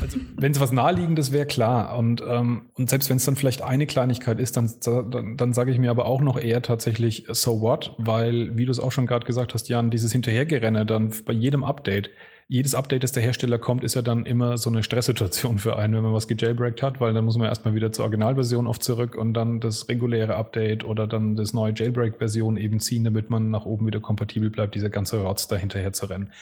Also, 0.00 0.18
wenn 0.36 0.52
es 0.52 0.60
was 0.60 0.72
Naheliegendes 0.72 1.32
wäre, 1.32 1.46
klar. 1.46 1.96
Und, 1.96 2.22
ähm, 2.26 2.66
und 2.74 2.90
selbst 2.90 3.08
wenn 3.08 3.18
es 3.18 3.24
dann 3.24 3.36
vielleicht 3.36 3.62
eine 3.62 3.86
Kleinigkeit 3.86 4.40
ist, 4.40 4.56
dann, 4.56 4.70
dann, 4.84 5.36
dann 5.36 5.52
sage 5.52 5.70
ich 5.70 5.78
mir 5.78 5.90
aber 5.90 6.06
auch 6.06 6.20
noch 6.20 6.38
eher 6.38 6.62
tatsächlich, 6.62 7.26
so 7.28 7.60
what? 7.60 7.94
Weil, 7.96 8.56
wie 8.56 8.66
du 8.66 8.72
es 8.72 8.80
auch 8.80 8.92
schon 8.92 9.06
gerade 9.06 9.26
gesagt 9.26 9.54
hast, 9.54 9.68
Jan, 9.68 9.90
dieses 9.90 10.12
Hinterhergerenne 10.12 10.84
dann 10.84 11.12
bei 11.24 11.32
jedem 11.32 11.64
Update, 11.64 12.10
jedes 12.50 12.74
Update, 12.74 13.02
das 13.02 13.12
der 13.12 13.22
Hersteller 13.22 13.58
kommt, 13.58 13.84
ist 13.84 13.94
ja 13.94 14.00
dann 14.00 14.24
immer 14.24 14.56
so 14.56 14.70
eine 14.70 14.82
Stresssituation 14.82 15.58
für 15.58 15.76
einen, 15.76 15.94
wenn 15.94 16.02
man 16.02 16.14
was 16.14 16.28
gejailbreakt 16.28 16.82
hat, 16.82 16.98
weil 16.98 17.12
dann 17.12 17.26
muss 17.26 17.36
man 17.36 17.46
erstmal 17.46 17.74
wieder 17.74 17.92
zur 17.92 18.04
Originalversion 18.04 18.66
oft 18.66 18.82
zurück 18.82 19.16
und 19.16 19.34
dann 19.34 19.60
das 19.60 19.88
reguläre 19.90 20.34
Update 20.34 20.82
oder 20.82 21.06
dann 21.06 21.36
das 21.36 21.52
neue 21.52 21.74
Jailbreak-Version 21.74 22.56
eben 22.56 22.80
ziehen, 22.80 23.04
damit 23.04 23.28
man 23.28 23.50
nach 23.50 23.66
oben 23.66 23.86
wieder 23.86 24.00
kompatibel 24.00 24.48
bleibt, 24.48 24.74
dieser 24.74 24.88
ganze 24.88 25.20
Rotz 25.20 25.46
da 25.46 25.56
hinterher 25.56 25.92
zu 25.92 26.06
rennen. 26.06 26.32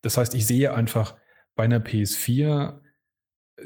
Das 0.00 0.16
heißt, 0.16 0.34
ich 0.34 0.46
sehe 0.46 0.72
einfach 0.72 1.14
bei 1.56 1.64
einer 1.64 1.80
PS4 1.80 2.80
äh, 3.56 3.62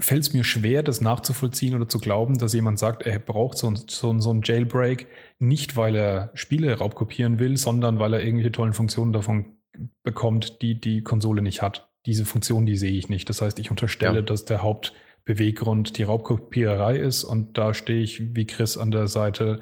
fällt 0.00 0.22
es 0.22 0.32
mir 0.32 0.42
schwer, 0.42 0.82
das 0.82 1.00
nachzuvollziehen 1.00 1.76
oder 1.76 1.88
zu 1.88 2.00
glauben, 2.00 2.38
dass 2.38 2.52
jemand 2.52 2.80
sagt, 2.80 3.04
er 3.04 3.20
braucht 3.20 3.58
so, 3.58 3.72
so, 3.76 4.18
so 4.18 4.30
einen 4.30 4.42
Jailbreak, 4.42 5.06
nicht 5.38 5.76
weil 5.76 5.94
er 5.94 6.30
Spiele 6.34 6.78
raubkopieren 6.78 7.38
will, 7.38 7.56
sondern 7.56 8.00
weil 8.00 8.12
er 8.12 8.24
irgendwelche 8.24 8.50
tollen 8.50 8.72
Funktionen 8.72 9.12
davon 9.12 9.57
bekommt, 10.02 10.62
die 10.62 10.80
die 10.80 11.02
Konsole 11.02 11.42
nicht 11.42 11.62
hat. 11.62 11.88
Diese 12.06 12.24
Funktion, 12.24 12.66
die 12.66 12.76
sehe 12.76 12.92
ich 12.92 13.08
nicht. 13.08 13.28
Das 13.28 13.42
heißt, 13.42 13.58
ich 13.58 13.70
unterstelle, 13.70 14.20
ja. 14.20 14.22
dass 14.22 14.44
der 14.44 14.62
Hauptbeweggrund 14.62 15.98
die 15.98 16.04
Raubkopiererei 16.04 16.96
ist 16.96 17.24
und 17.24 17.58
da 17.58 17.74
stehe 17.74 18.02
ich 18.02 18.34
wie 18.34 18.46
Chris 18.46 18.78
an 18.78 18.90
der 18.90 19.08
Seite 19.08 19.60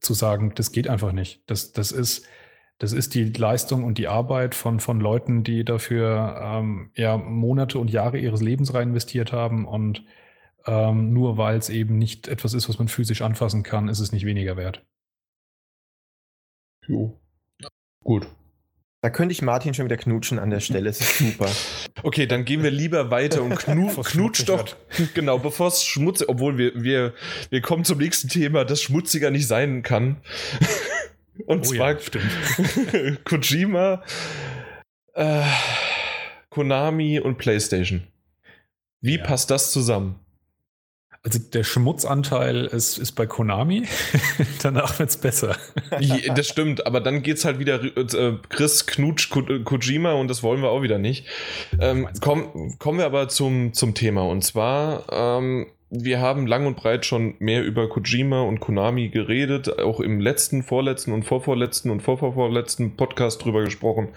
zu 0.00 0.14
sagen, 0.14 0.52
das 0.54 0.72
geht 0.72 0.88
einfach 0.88 1.12
nicht. 1.12 1.42
Das, 1.46 1.72
das 1.72 1.92
ist, 1.92 2.26
das 2.78 2.92
ist 2.92 3.14
die 3.14 3.24
Leistung 3.24 3.84
und 3.84 3.98
die 3.98 4.08
Arbeit 4.08 4.54
von, 4.54 4.80
von 4.80 5.00
Leuten, 5.00 5.44
die 5.44 5.64
dafür 5.64 6.40
ähm, 6.42 6.90
ja, 6.96 7.16
Monate 7.16 7.78
und 7.78 7.90
Jahre 7.90 8.18
ihres 8.18 8.42
Lebens 8.42 8.74
rein 8.74 8.88
investiert 8.88 9.32
haben 9.32 9.66
und 9.66 10.04
ähm, 10.66 11.12
nur 11.12 11.38
weil 11.38 11.58
es 11.58 11.68
eben 11.68 11.98
nicht 11.98 12.28
etwas 12.28 12.54
ist, 12.54 12.68
was 12.68 12.78
man 12.78 12.88
physisch 12.88 13.22
anfassen 13.22 13.62
kann, 13.62 13.88
ist 13.88 14.00
es 14.00 14.12
nicht 14.12 14.24
weniger 14.24 14.56
wert. 14.56 14.84
Jo. 16.86 17.20
Gut. 18.02 18.26
Da 19.02 19.10
könnte 19.10 19.32
ich 19.32 19.42
Martin 19.42 19.74
schon 19.74 19.86
wieder 19.86 19.96
knutschen 19.96 20.38
an 20.38 20.50
der 20.50 20.60
Stelle. 20.60 20.88
Es 20.88 21.00
ist 21.00 21.18
super. 21.18 21.50
Okay, 22.04 22.26
dann 22.26 22.44
gehen 22.44 22.64
wir 22.64 22.70
lieber 22.70 23.10
weiter 23.12 23.42
und 23.42 23.56
knu 23.58 23.88
knutscht 23.88 24.48
doch. 24.48 24.64
Genau, 25.14 25.38
bevor 25.38 25.68
es 25.68 25.84
schmutzig, 25.84 26.28
obwohl 26.28 26.58
wir, 26.58 26.72
wir, 26.74 27.14
wir 27.50 27.60
kommen 27.60 27.84
zum 27.84 27.98
nächsten 27.98 28.28
Thema, 28.28 28.64
das 28.64 28.82
schmutziger 28.82 29.30
nicht 29.30 29.46
sein 29.46 29.82
kann. 29.82 30.20
Und 31.46 31.60
oh 31.60 31.62
zwar 31.62 31.92
ja, 31.92 33.16
Kojima, 33.24 34.02
äh, 35.14 35.42
Konami 36.50 37.20
und 37.20 37.38
PlayStation. 37.38 38.02
Wie 39.00 39.18
ja. 39.18 39.24
passt 39.24 39.50
das 39.50 39.70
zusammen? 39.70 40.18
Also 41.24 41.38
der 41.38 41.62
Schmutzanteil 41.62 42.64
ist, 42.64 42.98
ist 42.98 43.12
bei 43.12 43.26
Konami, 43.26 43.84
danach 44.62 44.98
wird 44.98 45.10
es 45.10 45.16
besser. 45.16 45.56
das 46.34 46.48
stimmt, 46.48 46.84
aber 46.84 47.00
dann 47.00 47.22
geht 47.22 47.36
es 47.36 47.44
halt 47.44 47.60
wieder 47.60 47.80
äh, 47.80 48.32
Chris 48.48 48.86
Knutsch 48.88 49.30
Ko 49.30 49.42
Kojima 49.62 50.14
und 50.14 50.26
das 50.26 50.42
wollen 50.42 50.62
wir 50.62 50.70
auch 50.70 50.82
wieder 50.82 50.98
nicht. 50.98 51.26
Ähm, 51.78 52.08
komm, 52.20 52.76
kommen 52.80 52.98
wir 52.98 53.06
aber 53.06 53.28
zum, 53.28 53.72
zum 53.72 53.94
Thema 53.94 54.22
und 54.22 54.42
zwar, 54.42 55.04
ähm, 55.12 55.68
wir 55.90 56.20
haben 56.20 56.48
lang 56.48 56.66
und 56.66 56.74
breit 56.74 57.06
schon 57.06 57.34
mehr 57.38 57.62
über 57.62 57.88
Kojima 57.88 58.42
und 58.42 58.58
Konami 58.58 59.08
geredet, 59.10 59.78
auch 59.78 60.00
im 60.00 60.18
letzten, 60.18 60.64
vorletzten 60.64 61.12
und 61.12 61.22
vorvorletzten 61.22 61.92
und 61.92 62.00
vorvorvorletzten 62.00 62.96
Podcast 62.96 63.44
drüber 63.44 63.62
gesprochen 63.62 64.08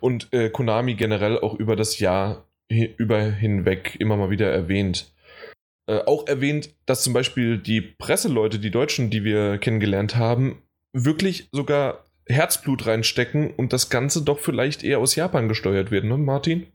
und 0.00 0.32
äh, 0.32 0.50
Konami 0.50 0.94
generell 0.94 1.38
auch 1.38 1.54
über 1.54 1.76
das 1.76 2.00
Jahr 2.00 2.46
über 2.68 3.22
hinweg 3.22 3.96
immer 3.98 4.16
mal 4.16 4.30
wieder 4.30 4.50
erwähnt. 4.50 5.12
Äh, 5.88 6.04
auch 6.04 6.26
erwähnt, 6.26 6.74
dass 6.84 7.02
zum 7.02 7.14
Beispiel 7.14 7.56
die 7.56 7.80
Presseleute, 7.80 8.58
die 8.58 8.70
Deutschen, 8.70 9.08
die 9.08 9.24
wir 9.24 9.56
kennengelernt 9.56 10.16
haben, 10.16 10.62
wirklich 10.92 11.48
sogar 11.50 12.04
Herzblut 12.26 12.86
reinstecken 12.86 13.50
und 13.54 13.72
das 13.72 13.88
Ganze 13.88 14.22
doch 14.22 14.38
vielleicht 14.38 14.84
eher 14.84 14.98
aus 14.98 15.16
Japan 15.16 15.48
gesteuert 15.48 15.90
wird, 15.90 16.04
ne, 16.04 16.18
Martin? 16.18 16.66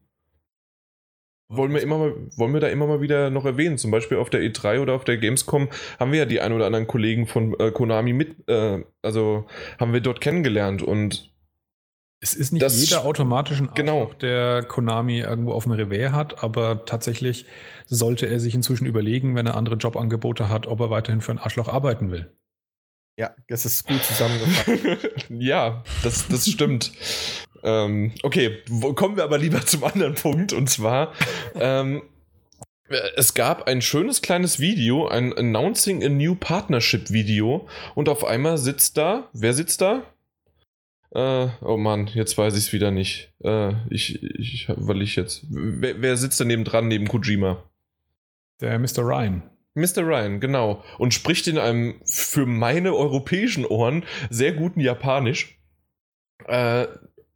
Wollen 1.47 1.73
wir, 1.73 1.81
immer 1.81 1.99
mal, 1.99 2.15
wollen 2.37 2.53
wir 2.53 2.59
da 2.59 2.69
immer 2.69 2.87
mal 2.87 3.01
wieder 3.01 3.29
noch 3.29 3.45
erwähnen. 3.45 3.77
Zum 3.77 3.91
Beispiel 3.91 4.17
auf 4.17 4.31
der 4.31 4.41
E3 4.41 4.79
oder 4.79 4.93
auf 4.93 5.03
der 5.03 5.17
Gamescom 5.17 5.69
haben 5.99 6.11
wir 6.11 6.19
ja 6.19 6.25
die 6.25 6.41
ein 6.41 6.51
oder 6.51 6.65
anderen 6.65 6.87
Kollegen 6.87 7.27
von 7.27 7.53
äh, 7.59 7.69
Konami 7.69 8.13
mit, 8.13 8.49
äh, 8.49 8.83
also 9.03 9.45
haben 9.79 9.93
wir 9.93 10.01
dort 10.01 10.21
kennengelernt 10.21 10.81
und 10.81 11.32
es 12.23 12.33
ist 12.33 12.53
nicht 12.53 12.63
das 12.63 12.79
jeder 12.79 13.03
automatisch 13.03 13.59
ein 13.59 13.69
genau. 13.75 14.11
der 14.21 14.63
Konami 14.63 15.19
irgendwo 15.19 15.51
auf 15.51 15.63
dem 15.63 15.73
Revers 15.73 16.13
hat, 16.13 16.41
aber 16.41 16.85
tatsächlich 16.85 17.45
sollte 17.85 18.27
er 18.27 18.39
sich 18.39 18.55
inzwischen 18.55 18.85
überlegen, 18.85 19.35
wenn 19.35 19.45
er 19.45 19.55
andere 19.55 19.75
Jobangebote 19.75 20.47
hat, 20.47 20.65
ob 20.65 20.79
er 20.79 20.89
weiterhin 20.89 21.19
für 21.19 21.33
ein 21.33 21.37
Arschloch 21.39 21.67
arbeiten 21.67 22.11
will. 22.11 22.31
Ja, 23.19 23.35
das 23.49 23.65
ist 23.65 23.85
gut 23.85 24.01
zusammengefasst. 24.03 25.25
ja, 25.29 25.83
das, 26.01 26.27
das 26.29 26.49
stimmt. 26.49 26.93
ähm, 27.61 28.13
okay, 28.23 28.63
kommen 28.95 29.17
wir 29.17 29.25
aber 29.25 29.37
lieber 29.37 29.63
zum 29.65 29.83
anderen 29.83 30.15
Punkt 30.15 30.53
und 30.53 30.69
zwar 30.69 31.13
ähm, 31.55 32.01
es 33.15 33.33
gab 33.33 33.67
ein 33.67 33.81
schönes 33.81 34.21
kleines 34.21 34.59
Video, 34.59 35.07
ein 35.07 35.33
Announcing 35.33 36.03
a 36.03 36.09
New 36.09 36.35
Partnership 36.35 37.11
Video 37.11 37.67
und 37.95 38.07
auf 38.07 38.23
einmal 38.23 38.57
sitzt 38.57 38.97
da, 38.97 39.29
wer 39.33 39.53
sitzt 39.53 39.81
da? 39.81 40.03
Äh, 41.13 41.47
oh 41.61 41.77
Mann, 41.77 42.07
jetzt 42.07 42.37
weiß 42.37 42.55
ich 42.55 42.65
es 42.65 42.73
wieder 42.73 42.89
nicht. 42.89 43.31
Äh, 43.43 43.73
ich, 43.89 44.23
ich, 44.23 44.67
weil 44.69 45.01
ich 45.01 45.15
jetzt. 45.15 45.45
Wer, 45.49 46.01
wer 46.01 46.17
sitzt 46.17 46.39
da 46.39 46.45
neben 46.45 46.63
dran 46.63 46.87
neben 46.87 47.07
Kojima? 47.07 47.63
Der 48.61 48.79
Mr. 48.79 48.99
Ryan. 48.99 49.43
Mr. 49.75 49.99
Ryan, 49.99 50.39
genau. 50.39 50.83
Und 50.97 51.13
spricht 51.13 51.47
in 51.47 51.57
einem 51.57 52.01
für 52.05 52.45
meine 52.45 52.95
europäischen 52.95 53.65
Ohren 53.65 54.05
sehr 54.29 54.53
guten 54.53 54.79
Japanisch. 54.79 55.59
Äh, 56.47 56.87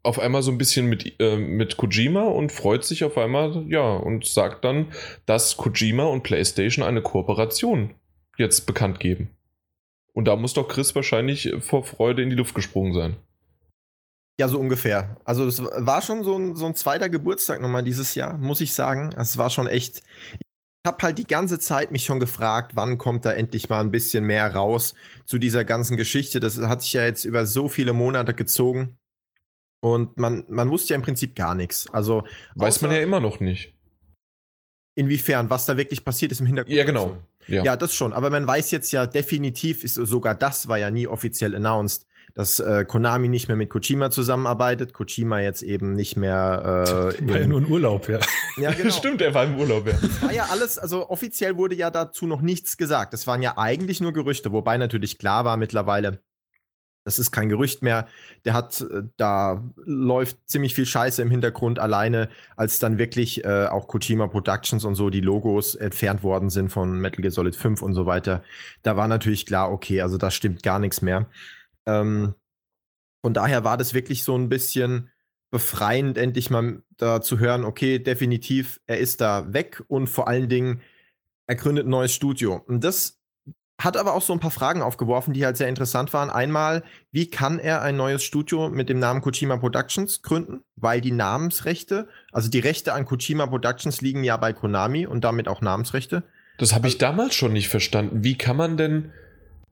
auf 0.01 0.19
einmal 0.19 0.41
so 0.41 0.51
ein 0.51 0.57
bisschen 0.57 0.87
mit, 0.87 1.19
äh, 1.19 1.37
mit 1.37 1.77
Kojima 1.77 2.23
und 2.23 2.51
freut 2.51 2.83
sich 2.83 3.03
auf 3.03 3.17
einmal, 3.17 3.65
ja, 3.67 3.95
und 3.95 4.25
sagt 4.25 4.63
dann, 4.63 4.87
dass 5.25 5.57
Kojima 5.57 6.05
und 6.05 6.23
PlayStation 6.23 6.83
eine 6.83 7.01
Kooperation 7.01 7.93
jetzt 8.37 8.65
bekannt 8.65 8.99
geben. 8.99 9.31
Und 10.13 10.25
da 10.25 10.35
muss 10.35 10.53
doch 10.53 10.67
Chris 10.67 10.95
wahrscheinlich 10.95 11.53
vor 11.59 11.83
Freude 11.83 12.23
in 12.23 12.29
die 12.29 12.35
Luft 12.35 12.55
gesprungen 12.55 12.93
sein. 12.93 13.17
Ja, 14.39 14.47
so 14.47 14.59
ungefähr. 14.59 15.17
Also 15.25 15.45
es 15.47 15.61
war 15.61 16.01
schon 16.01 16.23
so 16.23 16.37
ein, 16.37 16.55
so 16.55 16.67
ein 16.67 16.75
zweiter 16.75 17.09
Geburtstag 17.09 17.59
nochmal 17.59 17.83
dieses 17.83 18.13
Jahr, 18.13 18.37
muss 18.37 18.61
ich 18.61 18.73
sagen. 18.73 19.11
Es 19.17 19.37
war 19.37 19.49
schon 19.49 19.67
echt. 19.67 20.03
Ich 20.31 20.87
habe 20.89 21.01
halt 21.01 21.17
die 21.17 21.27
ganze 21.27 21.59
Zeit 21.59 21.91
mich 21.91 22.05
schon 22.05 22.19
gefragt, 22.19 22.75
wann 22.75 22.97
kommt 22.97 23.25
da 23.25 23.33
endlich 23.33 23.67
mal 23.67 23.81
ein 23.81 23.91
bisschen 23.91 24.23
mehr 24.23 24.53
raus 24.53 24.93
zu 25.25 25.37
dieser 25.39 25.65
ganzen 25.65 25.97
Geschichte. 25.97 26.39
Das 26.39 26.57
hat 26.59 26.83
sich 26.83 26.93
ja 26.93 27.03
jetzt 27.03 27.25
über 27.25 27.45
so 27.45 27.67
viele 27.67 27.93
Monate 27.93 28.33
gezogen. 28.33 28.97
Und 29.81 30.17
man, 30.17 30.45
man 30.47 30.69
wusste 30.69 30.93
ja 30.93 30.95
im 30.95 31.01
Prinzip 31.01 31.35
gar 31.35 31.55
nichts. 31.55 31.89
Also 31.91 32.23
weiß 32.55 32.81
man 32.81 32.91
ja 32.91 32.99
immer 32.99 33.19
noch 33.19 33.39
nicht. 33.39 33.73
Inwiefern, 34.95 35.49
was 35.49 35.65
da 35.65 35.77
wirklich 35.77 36.05
passiert 36.05 36.31
ist 36.31 36.41
im 36.41 36.47
Hintergrund. 36.47 36.75
Ja, 36.75 36.83
genau. 36.83 37.17
Ja. 37.47 37.63
ja, 37.63 37.75
das 37.75 37.93
schon. 37.93 38.13
Aber 38.13 38.29
man 38.29 38.47
weiß 38.47 38.71
jetzt 38.71 38.91
ja 38.91 39.05
definitiv, 39.05 39.83
ist, 39.83 39.95
sogar 39.95 40.35
das 40.35 40.67
war 40.67 40.77
ja 40.77 40.89
nie 40.89 41.07
offiziell 41.07 41.55
announced, 41.55 42.06
dass 42.37 42.59
äh, 42.59 42.85
Konami 42.85 43.29
nicht 43.29 43.47
mehr 43.47 43.57
mit 43.57 43.71
Kojima 43.71 44.11
zusammenarbeitet, 44.11 44.93
Kojima 44.93 45.39
jetzt 45.39 45.63
eben 45.63 45.93
nicht 45.93 46.17
mehr. 46.17 47.15
Äh, 47.17 47.27
war 47.29 47.39
ja 47.39 47.47
nur 47.47 47.57
in 47.57 47.65
Urlaub, 47.65 48.07
ja. 48.07 48.19
Ja, 48.57 48.71
genau. 48.73 48.91
Stimmt, 48.93 49.23
er 49.23 49.33
war 49.33 49.43
im 49.45 49.57
Urlaub, 49.59 49.87
ja. 49.87 49.93
Das 49.99 50.21
war 50.21 50.31
ja 50.31 50.45
alles, 50.51 50.77
also 50.77 51.09
offiziell 51.09 51.57
wurde 51.57 51.73
ja 51.73 51.89
dazu 51.89 52.27
noch 52.27 52.41
nichts 52.41 52.77
gesagt. 52.77 53.13
Das 53.13 53.25
waren 53.25 53.41
ja 53.41 53.57
eigentlich 53.57 54.01
nur 54.01 54.13
Gerüchte, 54.13 54.51
wobei 54.51 54.77
natürlich 54.77 55.17
klar 55.17 55.45
war 55.45 55.57
mittlerweile, 55.57 56.19
Das 57.05 57.17
ist 57.17 57.31
kein 57.31 57.49
Gerücht 57.49 57.81
mehr. 57.81 58.05
Der 58.45 58.53
hat, 58.53 58.81
äh, 58.81 59.01
da 59.17 59.63
läuft 59.83 60.37
ziemlich 60.45 60.75
viel 60.75 60.85
Scheiße 60.85 61.23
im 61.23 61.31
Hintergrund 61.31 61.79
alleine, 61.79 62.29
als 62.55 62.77
dann 62.77 62.99
wirklich 62.99 63.45
äh, 63.45 63.65
auch 63.65 63.87
Kojima 63.87 64.27
Productions 64.27 64.85
und 64.85 64.93
so 64.93 65.09
die 65.09 65.21
Logos 65.21 65.73
entfernt 65.73 66.21
worden 66.21 66.51
sind 66.51 66.69
von 66.69 67.01
Metal 67.01 67.23
Gear 67.23 67.31
Solid 67.31 67.55
5 67.55 67.81
und 67.81 67.95
so 67.95 68.05
weiter. 68.05 68.43
Da 68.83 68.95
war 68.95 69.07
natürlich 69.07 69.47
klar, 69.47 69.71
okay, 69.71 70.01
also 70.01 70.19
da 70.19 70.29
stimmt 70.29 70.61
gar 70.61 70.77
nichts 70.77 71.01
mehr. 71.01 71.25
Ähm, 71.87 72.35
von 73.23 73.33
daher 73.33 73.63
war 73.63 73.77
das 73.77 73.93
wirklich 73.93 74.23
so 74.23 74.37
ein 74.37 74.49
bisschen 74.49 75.09
befreiend, 75.49 76.17
endlich 76.17 76.49
mal 76.49 76.83
da 76.97 77.21
zu 77.21 77.39
hören, 77.39 77.63
okay, 77.63 77.99
definitiv, 77.99 78.79
er 78.85 78.97
ist 78.99 79.21
da 79.21 79.53
weg 79.53 79.83
und 79.87 80.07
vor 80.07 80.27
allen 80.27 80.49
Dingen, 80.49 80.81
er 81.47 81.55
gründet 81.55 81.87
ein 81.87 81.89
neues 81.89 82.13
Studio. 82.13 82.61
Und 82.67 82.83
das 82.83 83.17
hat 83.79 83.95
aber 83.95 84.13
auch 84.13 84.21
so 84.21 84.33
ein 84.33 84.39
paar 84.39 84.51
Fragen 84.51 84.81
aufgeworfen, 84.81 85.33
die 85.33 85.45
halt 85.45 85.55
sehr 85.55 85.69
interessant 85.69 86.11
waren. 86.11 86.29
Einmal, 86.29 86.83
wie 87.11 87.29
kann 87.29 87.59
er 87.59 87.81
ein 87.81 87.95
neues 87.95 88.23
Studio 88.23 88.69
mit 88.69 88.89
dem 88.89 88.99
Namen 88.99 89.21
Kojima 89.21 89.57
Productions 89.57 90.23
gründen? 90.23 90.61
Weil 90.75 90.99
die 90.99 91.11
Namensrechte, 91.11 92.07
also 92.31 92.49
die 92.49 92.59
Rechte 92.59 92.93
an 92.93 93.05
Kojima 93.05 93.45
Productions 93.45 94.01
liegen 94.01 94.23
ja 94.23 94.35
bei 94.37 94.51
Konami 94.51 95.05
und 95.05 95.23
damit 95.23 95.47
auch 95.47 95.61
Namensrechte. 95.61 96.23
Das 96.57 96.73
habe 96.73 96.87
ich 96.87 96.95
also, 96.95 97.05
damals 97.05 97.35
schon 97.35 97.53
nicht 97.53 97.69
verstanden. 97.69 98.23
Wie 98.23 98.35
kann 98.35 98.57
man 98.57 98.77
denn 98.77 99.11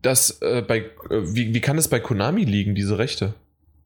das 0.05 0.41
äh, 0.41 0.61
bei, 0.61 0.79
äh, 1.09 1.21
wie, 1.21 1.53
wie 1.53 1.61
kann 1.61 1.77
es 1.77 1.87
bei 1.87 1.99
Konami 1.99 2.43
liegen, 2.43 2.75
diese 2.75 2.97
Rechte? 2.97 3.33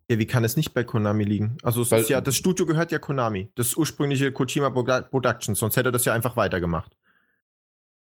Ja, 0.09 0.17
wie 0.17 0.25
kann 0.25 0.43
es 0.43 0.57
nicht 0.57 0.73
bei 0.73 0.83
Konami 0.83 1.23
liegen? 1.23 1.57
Also 1.61 1.83
es 1.83 1.91
Weil, 1.91 2.01
ist 2.01 2.09
ja, 2.09 2.19
das 2.19 2.35
Studio 2.35 2.65
gehört 2.65 2.91
ja 2.91 2.99
Konami, 2.99 3.51
das 3.55 3.75
ursprüngliche 3.75 4.31
Kojima 4.31 4.69
Productions, 4.69 5.59
sonst 5.59 5.77
hätte 5.77 5.89
er 5.89 5.91
das 5.91 6.05
ja 6.05 6.13
einfach 6.13 6.35
weitergemacht. 6.35 6.95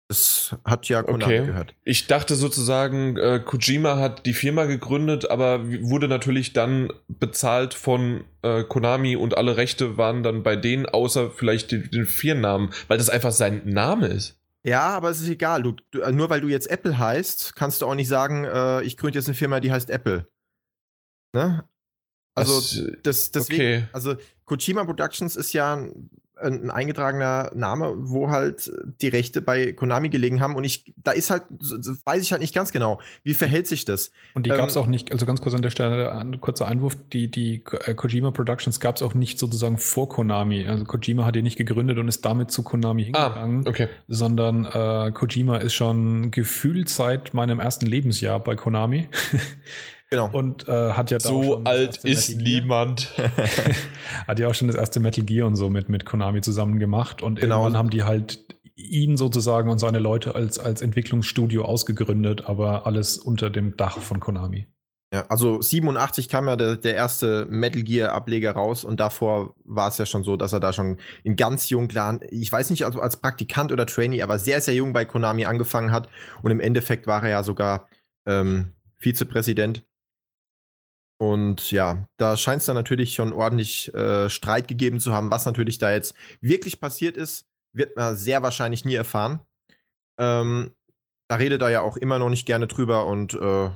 Das 0.07 0.55
hat 0.65 0.87
ja 0.87 1.01
Konami 1.01 1.23
okay. 1.23 1.45
gehört. 1.47 1.73
Ich 1.83 2.05
dachte 2.05 2.35
sozusagen, 2.35 3.17
äh, 3.17 3.41
Kojima 3.43 3.97
hat 3.97 4.27
die 4.27 4.33
Firma 4.33 4.65
gegründet, 4.65 5.31
aber 5.31 5.67
wurde 5.81 6.07
natürlich 6.07 6.53
dann 6.53 6.93
bezahlt 7.07 7.73
von 7.73 8.23
äh, 8.43 8.63
Konami 8.63 9.15
und 9.15 9.35
alle 9.35 9.57
Rechte 9.57 9.97
waren 9.97 10.21
dann 10.21 10.43
bei 10.43 10.55
denen, 10.55 10.85
außer 10.85 11.31
vielleicht 11.31 11.71
den, 11.71 11.89
den 11.89 12.05
Firmennamen, 12.05 12.69
weil 12.87 12.99
das 12.99 13.09
einfach 13.09 13.31
sein 13.31 13.63
Name 13.65 14.07
ist. 14.07 14.39
Ja, 14.65 14.89
aber 14.89 15.11
es 15.11 15.21
ist 15.21 15.29
egal. 15.29 15.61
Du, 15.61 15.75
du, 15.91 16.01
äh, 16.01 16.11
nur 16.11 16.29
weil 16.31 16.41
du 16.41 16.47
jetzt 16.47 16.69
Apple 16.69 16.97
heißt, 16.97 17.55
kannst 17.55 17.81
du 17.81 17.85
auch 17.85 17.93
nicht 17.93 18.07
sagen, 18.07 18.45
äh, 18.45 18.81
ich 18.81 18.97
gründe 18.97 19.19
jetzt 19.19 19.27
eine 19.27 19.35
Firma, 19.35 19.59
die 19.59 19.71
heißt 19.71 19.91
Apple. 19.91 20.27
Ne? 21.33 21.69
Also, 22.33 22.91
das, 23.03 23.31
deswegen, 23.31 23.61
okay. 23.61 23.87
also 23.93 24.15
Kojima 24.45 24.83
Productions 24.83 25.35
ist 25.35 25.53
ja 25.53 25.75
ein 25.75 26.09
eingetragener 26.37 27.51
Name, 27.55 27.93
wo 27.97 28.29
halt 28.29 28.71
die 29.01 29.07
Rechte 29.07 29.41
bei 29.41 29.73
Konami 29.73 30.09
gelegen 30.09 30.41
haben. 30.41 30.55
Und 30.55 30.63
ich, 30.63 30.93
da 30.97 31.11
ist 31.11 31.29
halt, 31.29 31.43
weiß 31.49 32.21
ich 32.21 32.31
halt 32.31 32.41
nicht 32.41 32.53
ganz 32.53 32.71
genau, 32.71 32.99
wie 33.23 33.33
verhält 33.33 33.67
sich 33.67 33.85
das? 33.85 34.11
Und 34.33 34.45
die 34.45 34.49
ähm, 34.49 34.57
gab 34.57 34.69
es 34.69 34.77
auch 34.77 34.87
nicht, 34.87 35.11
also 35.11 35.25
ganz 35.25 35.41
kurz 35.41 35.55
an 35.55 35.61
der 35.61 35.69
Stelle, 35.69 36.11
ein 36.11 36.41
kurzer 36.41 36.67
Einwurf, 36.67 36.97
die, 37.13 37.29
die 37.29 37.63
äh, 37.85 37.93
Kojima 37.93 38.31
Productions 38.31 38.79
gab 38.79 38.97
es 38.97 39.01
auch 39.01 39.13
nicht 39.13 39.39
sozusagen 39.39 39.77
vor 39.77 40.09
Konami. 40.09 40.67
Also 40.67 40.83
Kojima 40.85 41.25
hat 41.25 41.35
die 41.35 41.41
nicht 41.41 41.57
gegründet 41.57 41.97
und 41.97 42.07
ist 42.07 42.25
damit 42.25 42.51
zu 42.51 42.63
Konami 42.63 43.11
ah, 43.13 43.27
hingegangen, 43.27 43.63
ah, 43.65 43.69
okay. 43.69 43.87
sondern 44.07 44.65
äh, 44.65 45.11
Kojima 45.11 45.57
ist 45.57 45.73
schon 45.73 46.31
gefühlt 46.31 46.89
seit 46.89 47.33
meinem 47.33 47.59
ersten 47.59 47.85
Lebensjahr 47.85 48.39
bei 48.39 48.55
Konami. 48.55 49.07
Genau. 50.15 50.29
Und 50.31 50.67
äh, 50.69 50.91
hat 50.93 51.11
ja 51.11 51.19
so 51.19 51.61
alt 51.65 51.97
ist 52.05 52.37
niemand. 52.37 53.11
hat 54.27 54.39
ja 54.39 54.47
auch 54.47 54.53
schon 54.53 54.69
das 54.69 54.77
erste 54.77 55.01
Metal 55.01 55.25
Gear 55.25 55.45
und 55.45 55.57
so 55.57 55.69
mit, 55.69 55.89
mit 55.89 56.05
Konami 56.05 56.39
zusammen 56.39 56.79
gemacht. 56.79 57.21
Und 57.21 57.41
genau. 57.41 57.63
irgendwann 57.63 57.77
haben 57.77 57.89
die 57.89 58.03
halt 58.03 58.39
ihn 58.75 59.17
sozusagen 59.17 59.69
und 59.69 59.79
seine 59.79 59.99
Leute 59.99 60.33
als, 60.35 60.57
als 60.57 60.81
Entwicklungsstudio 60.81 61.65
ausgegründet, 61.65 62.45
aber 62.45 62.85
alles 62.85 63.17
unter 63.17 63.49
dem 63.49 63.75
Dach 63.75 63.99
von 63.99 64.21
Konami. 64.21 64.67
Ja, 65.13 65.25
also 65.27 65.61
87 65.61 66.29
kam 66.29 66.47
ja 66.47 66.55
der, 66.55 66.77
der 66.77 66.95
erste 66.95 67.45
Metal 67.49 67.83
Gear 67.83 68.13
Ableger 68.13 68.51
raus 68.53 68.85
und 68.85 68.99
davor 68.99 69.53
war 69.65 69.89
es 69.89 69.97
ja 69.97 70.05
schon 70.05 70.23
so, 70.23 70.37
dass 70.37 70.53
er 70.53 70.59
da 70.61 70.71
schon 70.71 70.97
in 71.23 71.35
ganz 71.35 71.69
jungen 71.69 71.89
Jahren, 71.89 72.21
ich 72.29 72.51
weiß 72.51 72.69
nicht, 72.69 72.85
also 72.85 73.01
als 73.01 73.17
Praktikant 73.17 73.71
oder 73.71 73.85
Trainee, 73.85 74.23
aber 74.23 74.39
sehr, 74.39 74.61
sehr 74.61 74.75
jung 74.75 74.93
bei 74.93 75.05
Konami 75.05 75.45
angefangen 75.45 75.91
hat 75.91 76.09
und 76.41 76.51
im 76.51 76.59
Endeffekt 76.59 77.05
war 77.05 77.23
er 77.23 77.29
ja 77.29 77.43
sogar 77.43 77.87
ähm, 78.25 78.71
Vizepräsident 78.97 79.85
und 81.17 81.71
ja, 81.71 82.07
da 82.17 82.35
scheint 82.35 82.59
es 82.59 82.65
dann 82.65 82.75
natürlich 82.75 83.13
schon 83.13 83.31
ordentlich 83.33 83.93
äh, 83.93 84.29
Streit 84.29 84.67
gegeben 84.67 84.99
zu 84.99 85.13
haben. 85.13 85.31
Was 85.31 85.45
natürlich 85.45 85.77
da 85.77 85.91
jetzt 85.91 86.13
wirklich 86.41 86.79
passiert 86.79 87.15
ist, 87.15 87.45
wird 87.73 87.95
man 87.95 88.17
sehr 88.17 88.43
wahrscheinlich 88.43 88.85
nie 88.85 88.95
erfahren. 88.95 89.39
Ähm, 90.19 90.71
da 91.27 91.35
redet 91.35 91.61
er 91.61 91.69
ja 91.69 91.81
auch 91.81 91.97
immer 91.97 92.19
noch 92.19 92.29
nicht 92.29 92.45
gerne 92.45 92.67
drüber 92.67 93.05
und 93.05 93.33
äh, 93.33 93.69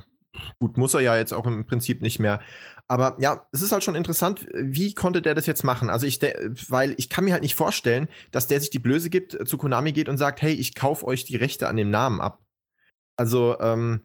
gut, 0.58 0.76
muss 0.76 0.94
er 0.94 1.00
ja 1.00 1.16
jetzt 1.16 1.32
auch 1.32 1.46
im 1.46 1.66
Prinzip 1.66 2.02
nicht 2.02 2.18
mehr. 2.18 2.40
Aber 2.88 3.16
ja, 3.20 3.46
es 3.52 3.62
ist 3.62 3.72
halt 3.72 3.84
schon 3.84 3.94
interessant, 3.94 4.46
wie 4.52 4.94
konnte 4.94 5.22
der 5.22 5.34
das 5.34 5.46
jetzt 5.46 5.62
machen? 5.62 5.90
Also 5.90 6.06
ich, 6.06 6.20
weil 6.68 6.94
ich 6.98 7.08
kann 7.08 7.24
mir 7.24 7.32
halt 7.32 7.42
nicht 7.42 7.54
vorstellen, 7.54 8.08
dass 8.32 8.48
der 8.48 8.60
sich 8.60 8.70
die 8.70 8.80
Blöße 8.80 9.10
gibt, 9.10 9.48
zu 9.48 9.58
Konami 9.58 9.92
geht 9.92 10.08
und 10.08 10.18
sagt, 10.18 10.42
hey, 10.42 10.52
ich 10.52 10.74
kaufe 10.74 11.06
euch 11.06 11.24
die 11.24 11.36
Rechte 11.36 11.68
an 11.68 11.76
dem 11.76 11.90
Namen 11.90 12.20
ab. 12.20 12.42
Also, 13.16 13.60
ähm, 13.60 14.02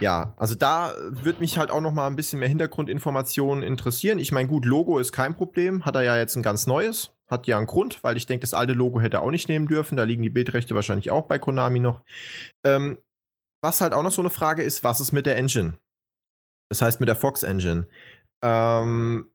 ja, 0.00 0.34
also 0.36 0.54
da 0.54 0.92
würde 1.10 1.40
mich 1.40 1.58
halt 1.58 1.70
auch 1.70 1.80
noch 1.80 1.92
mal 1.92 2.06
ein 2.06 2.16
bisschen 2.16 2.38
mehr 2.38 2.48
Hintergrundinformationen 2.48 3.62
interessieren. 3.62 4.18
Ich 4.18 4.32
meine, 4.32 4.48
gut, 4.48 4.64
Logo 4.64 4.98
ist 4.98 5.12
kein 5.12 5.34
Problem, 5.34 5.84
hat 5.84 5.94
er 5.94 6.02
ja 6.02 6.16
jetzt 6.16 6.36
ein 6.36 6.42
ganz 6.42 6.66
neues, 6.66 7.12
hat 7.28 7.46
ja 7.46 7.56
einen 7.56 7.66
Grund, 7.66 8.02
weil 8.04 8.16
ich 8.16 8.26
denke, 8.26 8.42
das 8.42 8.54
alte 8.54 8.74
Logo 8.74 9.00
hätte 9.00 9.18
er 9.18 9.22
auch 9.22 9.30
nicht 9.30 9.48
nehmen 9.48 9.68
dürfen. 9.68 9.96
Da 9.96 10.04
liegen 10.04 10.22
die 10.22 10.30
Bildrechte 10.30 10.74
wahrscheinlich 10.74 11.10
auch 11.10 11.26
bei 11.26 11.38
Konami 11.38 11.80
noch. 11.80 12.02
Ähm, 12.64 12.98
was 13.62 13.80
halt 13.80 13.94
auch 13.94 14.02
noch 14.02 14.12
so 14.12 14.22
eine 14.22 14.30
Frage 14.30 14.62
ist, 14.62 14.84
was 14.84 15.00
ist 15.00 15.12
mit 15.12 15.26
der 15.26 15.36
Engine? 15.36 15.78
Das 16.68 16.82
heißt 16.82 17.00
mit 17.00 17.08
der 17.08 17.16
Fox 17.16 17.42
Engine. 17.42 17.86
Ähm, 18.44 19.30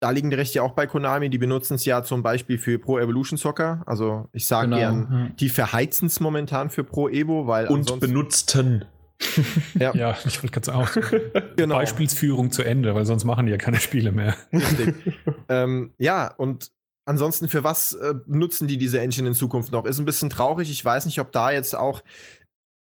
da 0.00 0.10
liegen 0.10 0.30
die 0.30 0.36
Rechte 0.36 0.62
auch 0.62 0.72
bei 0.72 0.86
Konami. 0.86 1.30
Die 1.30 1.38
benutzen 1.38 1.74
es 1.74 1.84
ja 1.84 2.02
zum 2.02 2.22
Beispiel 2.22 2.58
für 2.58 2.78
Pro 2.78 2.98
Evolution 2.98 3.38
Soccer. 3.38 3.82
Also 3.86 4.28
ich 4.32 4.46
sage 4.46 4.66
genau, 4.68 4.76
gern, 4.76 5.08
ja. 5.10 5.34
die 5.36 5.48
verheizen 5.48 6.06
es 6.06 6.20
momentan 6.20 6.70
für 6.70 6.84
Pro 6.84 7.08
Evo, 7.08 7.46
weil 7.46 7.68
und 7.68 8.00
benutzten. 8.00 8.84
ja. 9.78 9.94
ja, 9.94 10.16
ich 10.24 10.42
wollte 10.42 10.60
gerade 10.60 10.74
auch 10.74 10.90
genau. 11.56 11.76
Beispielsführung 11.76 12.50
zu 12.50 12.62
Ende, 12.62 12.94
weil 12.94 13.06
sonst 13.06 13.24
machen 13.24 13.46
die 13.46 13.52
ja 13.52 13.58
keine 13.58 13.80
Spiele 13.80 14.12
mehr. 14.12 14.36
ähm, 15.48 15.92
ja, 15.98 16.32
und 16.36 16.72
ansonsten, 17.04 17.48
für 17.48 17.64
was 17.64 17.92
äh, 17.94 18.14
nutzen 18.26 18.66
die 18.68 18.78
diese 18.78 19.00
Engine 19.00 19.28
in 19.28 19.34
Zukunft 19.34 19.72
noch? 19.72 19.84
Ist 19.84 19.98
ein 19.98 20.04
bisschen 20.04 20.30
traurig. 20.30 20.70
Ich 20.70 20.84
weiß 20.84 21.06
nicht, 21.06 21.20
ob 21.20 21.32
da 21.32 21.50
jetzt 21.50 21.76
auch 21.76 22.02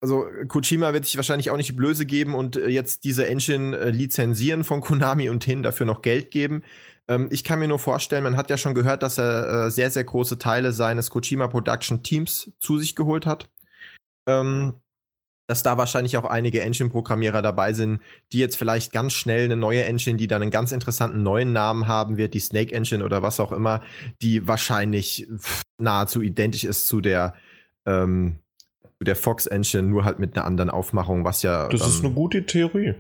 also 0.02 0.26
Kojima 0.50 0.92
wird 0.92 1.06
sich 1.06 1.16
wahrscheinlich 1.16 1.50
auch 1.50 1.56
nicht 1.56 1.70
die 1.70 1.74
Blöße 1.74 2.06
geben 2.06 2.36
und 2.36 2.58
äh, 2.58 2.68
jetzt 2.68 3.06
diese 3.06 3.26
Engine 3.26 3.78
äh, 3.78 3.90
lizenzieren 3.90 4.66
von 4.66 4.82
Konami 4.82 5.30
und 5.30 5.46
hin 5.46 5.64
dafür 5.64 5.86
noch 5.86 6.02
Geld 6.02 6.30
geben. 6.30 6.64
Ähm, 7.08 7.30
ich 7.32 7.46
kann 7.46 7.60
mir 7.60 7.70
nur 7.70 7.80
vorstellen, 7.80 8.24
man 8.24 8.36
hat 8.36 8.50
ja 8.50 8.58
schon 8.58 8.76
gehört, 8.76 9.02
dass 9.02 9.18
er 9.18 9.68
äh, 9.68 9.72
sehr, 9.72 9.90
sehr 9.92 10.04
große 10.04 10.38
Teile 10.38 10.74
seines 10.74 11.10
Kojima 11.10 11.48
Production 11.48 12.04
Teams 12.04 12.52
zu 12.60 12.78
sich 12.80 12.98
geholt 12.98 13.26
hat. 13.26 13.50
Ähm, 14.28 14.74
dass 15.54 15.62
da 15.62 15.78
wahrscheinlich 15.78 16.18
auch 16.18 16.26
einige 16.26 16.62
Engine-Programmierer 16.62 17.44
dabei 17.44 17.74
sind, 17.74 18.02
die 18.32 18.40
jetzt 18.40 18.56
vielleicht 18.56 18.92
ganz 18.92 19.14
schnell 19.14 19.46
eine 19.46 19.56
neue 19.56 19.84
Engine, 19.84 20.18
die 20.18 20.26
dann 20.26 20.42
einen 20.42 20.50
ganz 20.50 20.72
interessanten 20.72 21.22
neuen 21.22 21.54
Namen 21.54 21.88
haben 21.88 22.18
wird, 22.18 22.34
die 22.34 22.40
Snake 22.40 22.74
Engine 22.74 23.06
oder 23.06 23.22
was 23.22 23.40
auch 23.40 23.52
immer, 23.52 23.82
die 24.24 24.48
wahrscheinlich 24.48 25.28
nahezu 25.78 26.24
identisch 26.24 26.64
ist 26.64 26.88
zu 26.88 27.02
der, 27.02 27.36
ähm, 27.86 28.40
zu 28.98 29.04
der 29.04 29.16
Fox 29.16 29.46
Engine, 29.46 29.84
nur 29.84 30.06
halt 30.06 30.18
mit 30.18 30.36
einer 30.36 30.46
anderen 30.46 30.72
Aufmachung, 30.72 31.24
was 31.24 31.44
ja. 31.44 31.70
Das 31.70 31.88
ist 31.88 32.04
eine 32.04 32.16
gute 32.16 32.48
Theorie. 32.48 32.96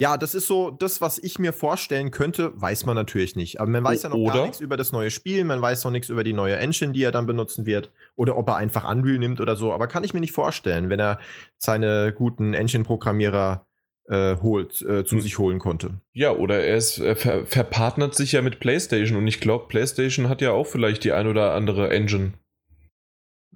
Ja, 0.00 0.16
das 0.16 0.34
ist 0.34 0.48
so 0.48 0.70
das, 0.70 1.00
was 1.00 1.18
ich 1.18 1.38
mir 1.38 1.52
vorstellen 1.52 2.10
könnte, 2.10 2.50
weiß 2.60 2.84
man 2.84 2.96
natürlich 2.96 3.36
nicht. 3.36 3.60
Aber 3.60 3.70
man 3.70 3.84
weiß 3.84 4.02
ja 4.02 4.08
noch 4.08 4.16
Oder? 4.16 4.34
gar 4.34 4.42
nichts 4.42 4.60
über 4.60 4.76
das 4.76 4.90
neue 4.90 5.10
Spiel, 5.10 5.44
man 5.44 5.62
weiß 5.62 5.84
noch 5.84 5.92
nichts 5.92 6.08
über 6.08 6.24
die 6.24 6.32
neue 6.32 6.56
Engine, 6.56 6.92
die 6.92 7.02
er 7.02 7.12
dann 7.12 7.26
benutzen 7.26 7.64
wird. 7.64 7.92
Oder 8.16 8.36
ob 8.36 8.48
er 8.48 8.56
einfach 8.56 8.90
Unreal 8.90 9.18
nimmt 9.18 9.40
oder 9.40 9.54
so. 9.54 9.72
Aber 9.72 9.86
kann 9.86 10.02
ich 10.02 10.12
mir 10.12 10.20
nicht 10.20 10.32
vorstellen, 10.32 10.90
wenn 10.90 10.98
er 10.98 11.20
seine 11.58 12.12
guten 12.12 12.54
Engine-Programmierer 12.54 13.66
äh, 14.08 14.36
holt, 14.42 14.82
äh, 14.82 15.04
zu 15.04 15.16
hm. 15.16 15.20
sich 15.20 15.38
holen 15.38 15.58
konnte. 15.58 16.00
Ja, 16.12 16.32
oder 16.32 16.62
er 16.62 16.76
ist 16.76 16.98
er 16.98 17.16
ver 17.16 17.46
verpartnert 17.46 18.14
sich 18.14 18.32
ja 18.32 18.42
mit 18.42 18.60
PlayStation 18.60 19.16
und 19.16 19.26
ich 19.26 19.40
glaube, 19.40 19.68
PlayStation 19.68 20.28
hat 20.28 20.42
ja 20.42 20.50
auch 20.50 20.66
vielleicht 20.66 21.04
die 21.04 21.12
ein 21.12 21.26
oder 21.26 21.54
andere 21.54 21.90
Engine, 21.90 22.34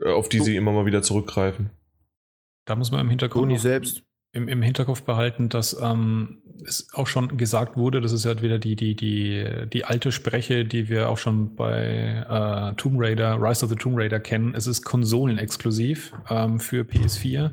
äh, 0.01 0.11
auf 0.11 0.29
die 0.29 0.39
so. 0.39 0.45
sie 0.45 0.57
immer 0.57 0.73
mal 0.73 0.87
wieder 0.87 1.03
zurückgreifen. 1.03 1.71
Da 2.65 2.77
muss 2.77 2.91
man 2.91 3.01
im 3.01 3.11
Hintergrund. 3.11 3.45
Sony 3.45 3.59
selbst 3.59 4.03
im, 4.33 4.49
im 4.49 4.63
Hinterkopf 4.63 5.03
behalten, 5.03 5.49
dass 5.49 5.79
ähm, 5.81 6.39
es 6.67 6.89
auch 6.93 7.07
schon 7.07 7.37
gesagt 7.37 7.77
wurde, 7.77 8.01
das 8.01 8.13
ist 8.13 8.27
halt 8.27 8.43
wieder 8.43 8.59
die, 8.59 8.77
die, 8.77 8.95
die, 8.95 9.47
die 9.73 9.85
alte 9.85 10.13
Spreche, 10.13 10.65
die 10.65 10.89
wir 10.89 11.09
auch 11.09 11.19
schon 11.19 11.55
bei 11.55 12.25
äh, 12.29 12.75
Tomb 12.77 12.97
Raider, 12.99 13.41
Rise 13.41 13.65
of 13.65 13.71
the 13.71 13.77
Tomb 13.77 13.97
Raider 13.97 14.21
kennen. 14.21 14.55
Es 14.55 14.67
ist 14.67 14.83
konsolenexklusiv 14.83 16.13
ähm, 16.29 16.61
für 16.61 16.83
PS4. 16.83 17.51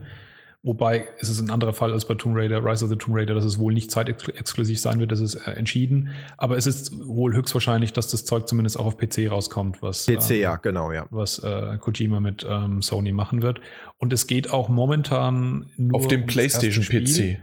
Wobei 0.65 1.07
es 1.19 1.29
ist 1.29 1.39
ein 1.39 1.51
anderer 1.51 1.73
Fall 1.73 1.93
als 1.93 2.05
bei 2.05 2.15
Tomb 2.15 2.35
Raider, 2.35 2.65
Rise 2.65 2.83
of 2.83 2.89
the 2.89 2.97
Tomb 2.97 3.15
Raider, 3.15 3.35
dass 3.35 3.45
es 3.45 3.59
wohl 3.59 3.71
nicht 3.71 3.91
zeitexklusiv 3.91 4.79
sein 4.79 4.99
wird, 4.99 5.11
das 5.11 5.19
ist 5.19 5.35
äh, 5.35 5.51
entschieden. 5.51 6.09
Aber 6.37 6.57
es 6.57 6.65
ist 6.65 6.91
wohl 7.05 7.35
höchstwahrscheinlich, 7.35 7.93
dass 7.93 8.07
das 8.07 8.25
Zeug 8.25 8.47
zumindest 8.47 8.79
auch 8.79 8.87
auf 8.87 8.97
PC 8.97 9.29
rauskommt, 9.29 9.83
was 9.83 10.07
PC, 10.07 10.31
ähm, 10.31 10.41
ja, 10.41 10.55
genau, 10.55 10.91
ja. 10.91 11.05
Was 11.11 11.37
äh, 11.37 11.77
Kojima 11.79 12.19
mit 12.19 12.47
ähm, 12.49 12.81
Sony 12.81 13.11
machen 13.11 13.43
wird. 13.43 13.61
Und 13.99 14.11
es 14.11 14.25
geht 14.25 14.51
auch 14.51 14.67
momentan 14.67 15.67
nur 15.77 15.97
auf 15.97 16.07
dem 16.07 16.21
um 16.21 16.27
PlayStation 16.27 16.83
PC. 16.83 17.37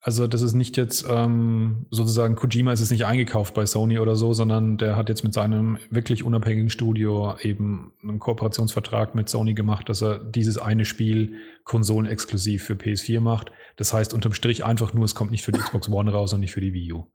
Also 0.00 0.28
das 0.28 0.42
ist 0.42 0.54
nicht 0.54 0.76
jetzt 0.76 1.04
ähm, 1.08 1.86
sozusagen, 1.90 2.36
Kojima 2.36 2.72
ist 2.72 2.80
es 2.80 2.90
nicht 2.92 3.04
eingekauft 3.04 3.54
bei 3.54 3.66
Sony 3.66 3.98
oder 3.98 4.14
so, 4.14 4.32
sondern 4.32 4.78
der 4.78 4.94
hat 4.94 5.08
jetzt 5.08 5.24
mit 5.24 5.34
seinem 5.34 5.78
wirklich 5.90 6.22
unabhängigen 6.22 6.70
Studio 6.70 7.36
eben 7.40 7.92
einen 8.02 8.20
Kooperationsvertrag 8.20 9.16
mit 9.16 9.28
Sony 9.28 9.54
gemacht, 9.54 9.88
dass 9.88 10.02
er 10.02 10.20
dieses 10.20 10.56
eine 10.56 10.84
Spiel 10.84 11.38
konsolenexklusiv 11.64 12.62
für 12.62 12.74
PS4 12.74 13.20
macht. 13.20 13.50
Das 13.76 13.92
heißt 13.92 14.14
unterm 14.14 14.34
Strich 14.34 14.64
einfach 14.64 14.94
nur, 14.94 15.04
es 15.04 15.16
kommt 15.16 15.32
nicht 15.32 15.44
für 15.44 15.50
die 15.50 15.58
Xbox 15.58 15.88
One 15.88 16.12
raus 16.12 16.32
und 16.32 16.40
nicht 16.40 16.52
für 16.52 16.60
die 16.60 16.72
Wii 16.72 16.92
U. 16.92 17.06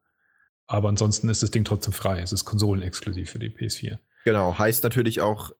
Aber 0.68 0.90
ansonsten 0.90 1.30
ist 1.30 1.42
das 1.42 1.52
Ding 1.52 1.64
trotzdem 1.64 1.94
frei. 1.94 2.20
Es 2.20 2.34
ist 2.34 2.44
konsolenexklusiv 2.44 3.30
für 3.30 3.40
die 3.40 3.50
PS4. 3.50 4.00
Genau, 4.26 4.58
heißt 4.58 4.84
natürlich 4.84 5.22
auch 5.22 5.52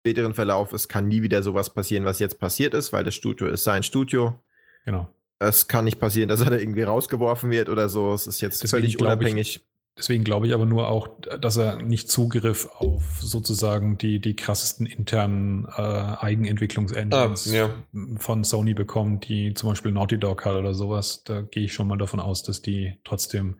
späteren 0.00 0.34
Verlauf, 0.34 0.72
es 0.72 0.88
kann 0.88 1.08
nie 1.08 1.22
wieder 1.22 1.42
sowas 1.42 1.72
passieren, 1.72 2.04
was 2.04 2.18
jetzt 2.18 2.40
passiert 2.40 2.74
ist, 2.74 2.92
weil 2.92 3.04
das 3.04 3.14
Studio 3.14 3.46
ist 3.48 3.64
sein 3.64 3.82
Studio. 3.82 4.42
Genau. 4.84 5.08
Es 5.42 5.66
kann 5.68 5.84
nicht 5.86 5.98
passieren, 5.98 6.28
dass 6.28 6.40
er 6.42 6.50
da 6.50 6.56
irgendwie 6.58 6.82
rausgeworfen 6.82 7.50
wird 7.50 7.68
oder 7.70 7.88
so. 7.88 8.12
Es 8.12 8.26
ist 8.26 8.40
jetzt 8.42 8.62
Deswegen 8.62 8.82
völlig 8.82 8.96
glaub 8.98 9.08
ich- 9.12 9.16
unabhängig. 9.18 9.66
Deswegen 9.98 10.22
glaube 10.24 10.46
ich 10.46 10.54
aber 10.54 10.66
nur 10.66 10.88
auch, 10.88 11.08
dass 11.40 11.56
er 11.56 11.82
nicht 11.82 12.10
Zugriff 12.10 12.68
auf 12.78 13.02
sozusagen 13.20 13.98
die, 13.98 14.18
die 14.20 14.34
krassesten 14.36 14.86
internen 14.86 15.66
äh, 15.76 15.82
Eigenentwicklungsengines 15.82 17.52
Ah, 17.52 17.54
ja. 17.54 17.70
von 18.16 18.44
Sony 18.44 18.72
bekommt, 18.74 19.28
die 19.28 19.52
zum 19.54 19.68
Beispiel 19.70 19.92
Naughty 19.92 20.18
Dog 20.18 20.44
hat 20.44 20.54
oder 20.54 20.74
sowas. 20.74 21.22
Da 21.24 21.42
gehe 21.42 21.64
ich 21.64 21.74
schon 21.74 21.88
mal 21.88 21.98
davon 21.98 22.20
aus, 22.20 22.42
dass 22.42 22.62
die 22.62 22.98
trotzdem 23.04 23.56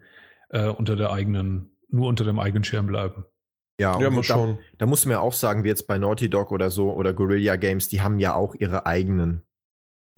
äh, 0.51 0.69
unter 0.69 0.97
der 0.97 1.13
eigenen, 1.13 1.71
nur 1.89 2.09
unter 2.09 2.25
dem 2.25 2.39
eigenen 2.39 2.65
Schirm 2.65 2.87
bleiben. 2.87 3.25
Ja, 3.79 4.01
Ja, 4.01 4.11
da, 4.11 4.23
schauen. 4.23 4.59
da 4.79 4.87
muss 4.87 5.05
man 5.07 5.13
ja 5.13 5.21
auch 5.21 5.33
sagen, 5.33 5.65
wie 5.65 5.69
jetzt 5.69 5.87
bei 5.87 5.99
Naughty 5.99 6.31
Dog 6.31 6.53
oder 6.53 6.71
so 6.71 6.93
oder 6.93 7.13
Guerilla 7.13 7.57
Games, 7.57 7.89
die 7.89 8.01
haben 8.03 8.19
ja 8.19 8.35
auch 8.35 8.55
ihre 8.55 8.87
eigenen 8.87 9.43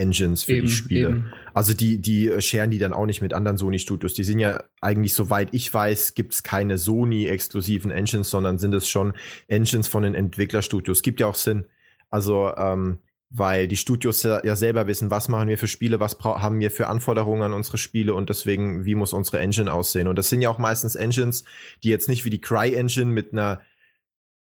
Engines 0.03 0.43
für 0.43 0.61
die 0.61 0.69
Spiele. 0.69 1.25
Also 1.55 1.75
die, 1.75 1.99
die 1.99 2.29
äh, 2.29 2.41
scheren 2.41 2.71
die 2.71 2.79
dann 2.79 2.93
auch 2.93 3.07
nicht 3.07 3.23
mit 3.23 3.33
anderen 3.33 3.57
Sony-Studios. 3.57 4.15
Die 4.15 4.25
sind 4.25 4.41
ja 4.41 4.65
eigentlich, 4.81 5.15
soweit 5.15 5.49
ich 5.53 5.73
weiß, 5.73 6.15
gibt 6.15 6.35
es 6.35 6.43
keine 6.43 6.77
Sony-exklusiven 6.77 7.91
Engines, 7.91 8.31
sondern 8.31 8.59
sind 8.59 8.75
es 8.75 8.89
schon 8.89 9.15
Engines 9.49 9.89
von 9.89 10.03
den 10.03 10.15
Entwicklerstudios. 10.15 11.03
Gibt 11.03 11.21
ja 11.21 11.27
auch 11.29 11.37
Sinn. 11.37 11.65
Also, 12.11 12.53
ähm, 12.57 12.99
weil 13.35 13.67
die 13.67 13.79
Studios 13.79 14.23
ja, 14.23 14.45
ja 14.45 14.57
selber 14.57 14.87
wissen, 14.87 15.11
was 15.11 15.29
machen 15.29 15.49
wir 15.49 15.57
für 15.57 15.67
Spiele, 15.67 16.01
was 16.01 16.19
haben 16.21 16.61
wir 16.61 16.71
für 16.71 16.89
Anforderungen 16.89 17.43
an 17.43 17.53
unsere 17.55 17.79
Spiele 17.79 18.15
und 18.15 18.29
deswegen, 18.29 18.85
wie 18.85 18.95
muss 18.95 19.15
unsere 19.15 19.39
Engine 19.39 19.73
aussehen. 19.73 20.07
Und 20.07 20.17
das 20.17 20.29
sind 20.29 20.43
ja 20.43 20.51
auch 20.51 20.59
meistens 20.59 20.97
Engines, 20.97 21.45
die 21.83 21.89
jetzt 21.89 22.11
nicht 22.11 22.27
wie 22.27 22.31
die 22.31 22.43
Cry-Engine 22.43 23.11
mit 23.11 23.33
einer 23.33 23.63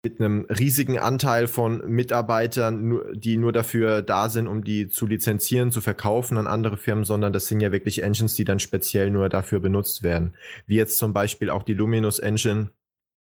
mit 0.05 0.21
einem 0.21 0.45
riesigen 0.47 0.99
Anteil 0.99 1.47
von 1.47 1.81
Mitarbeitern, 1.89 3.11
die 3.15 3.37
nur 3.37 3.51
dafür 3.51 4.03
da 4.03 4.29
sind, 4.29 4.47
um 4.47 4.63
die 4.63 4.87
zu 4.87 5.07
lizenzieren, 5.07 5.71
zu 5.71 5.81
verkaufen 5.81 6.37
an 6.37 6.45
andere 6.45 6.77
Firmen, 6.77 7.05
sondern 7.05 7.33
das 7.33 7.47
sind 7.47 7.59
ja 7.59 7.71
wirklich 7.71 8.03
Engines, 8.03 8.35
die 8.35 8.43
dann 8.43 8.59
speziell 8.59 9.09
nur 9.09 9.29
dafür 9.29 9.59
benutzt 9.59 10.03
werden. 10.03 10.35
Wie 10.67 10.75
jetzt 10.75 10.99
zum 10.99 11.11
Beispiel 11.11 11.49
auch 11.49 11.63
die 11.63 11.73
Luminous 11.73 12.19
Engine, 12.19 12.69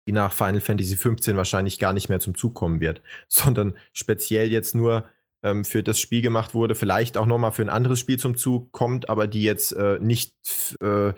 die 0.06 0.12
nach 0.12 0.32
Final 0.32 0.62
Fantasy 0.62 0.96
15 0.96 1.36
wahrscheinlich 1.36 1.78
gar 1.78 1.92
nicht 1.92 2.08
mehr 2.08 2.20
zum 2.20 2.34
Zug 2.34 2.54
kommen 2.54 2.80
wird, 2.80 3.02
sondern 3.28 3.74
speziell 3.92 4.50
jetzt 4.50 4.74
nur 4.74 5.04
ähm, 5.42 5.66
für 5.66 5.82
das 5.82 6.00
Spiel 6.00 6.22
gemacht 6.22 6.54
wurde, 6.54 6.74
vielleicht 6.74 7.18
auch 7.18 7.26
nochmal 7.26 7.52
für 7.52 7.62
ein 7.62 7.68
anderes 7.68 8.00
Spiel 8.00 8.18
zum 8.18 8.38
Zug 8.38 8.72
kommt, 8.72 9.10
aber 9.10 9.26
die 9.26 9.42
jetzt 9.42 9.72
äh, 9.72 9.98
nicht 10.00 10.32
äh, 10.80 11.12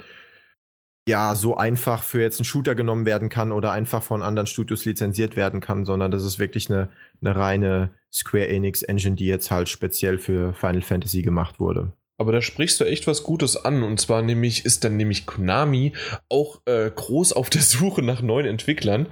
ja 1.08 1.34
so 1.34 1.56
einfach 1.56 2.02
für 2.02 2.20
jetzt 2.22 2.40
einen 2.40 2.44
Shooter 2.46 2.74
genommen 2.74 3.06
werden 3.06 3.28
kann 3.28 3.52
oder 3.52 3.72
einfach 3.72 4.02
von 4.02 4.22
anderen 4.22 4.46
Studios 4.46 4.84
lizenziert 4.84 5.36
werden 5.36 5.60
kann, 5.60 5.84
sondern 5.84 6.10
das 6.10 6.24
ist 6.24 6.38
wirklich 6.38 6.70
eine, 6.70 6.88
eine 7.20 7.36
reine 7.36 7.90
Square 8.12 8.48
Enix 8.48 8.82
Engine, 8.82 9.16
die 9.16 9.26
jetzt 9.26 9.50
halt 9.50 9.68
speziell 9.68 10.18
für 10.18 10.54
Final 10.54 10.82
Fantasy 10.82 11.22
gemacht 11.22 11.60
wurde. 11.60 11.92
Aber 12.16 12.32
da 12.32 12.40
sprichst 12.40 12.80
du 12.80 12.84
echt 12.84 13.06
was 13.06 13.22
Gutes 13.22 13.56
an. 13.56 13.82
Und 13.82 14.00
zwar 14.00 14.22
nämlich 14.22 14.64
ist 14.64 14.84
dann 14.84 14.96
nämlich 14.96 15.26
Konami 15.26 15.92
auch 16.28 16.60
äh, 16.66 16.90
groß 16.94 17.32
auf 17.32 17.50
der 17.50 17.62
Suche 17.62 18.02
nach 18.02 18.22
neuen 18.22 18.46
Entwicklern. 18.46 19.06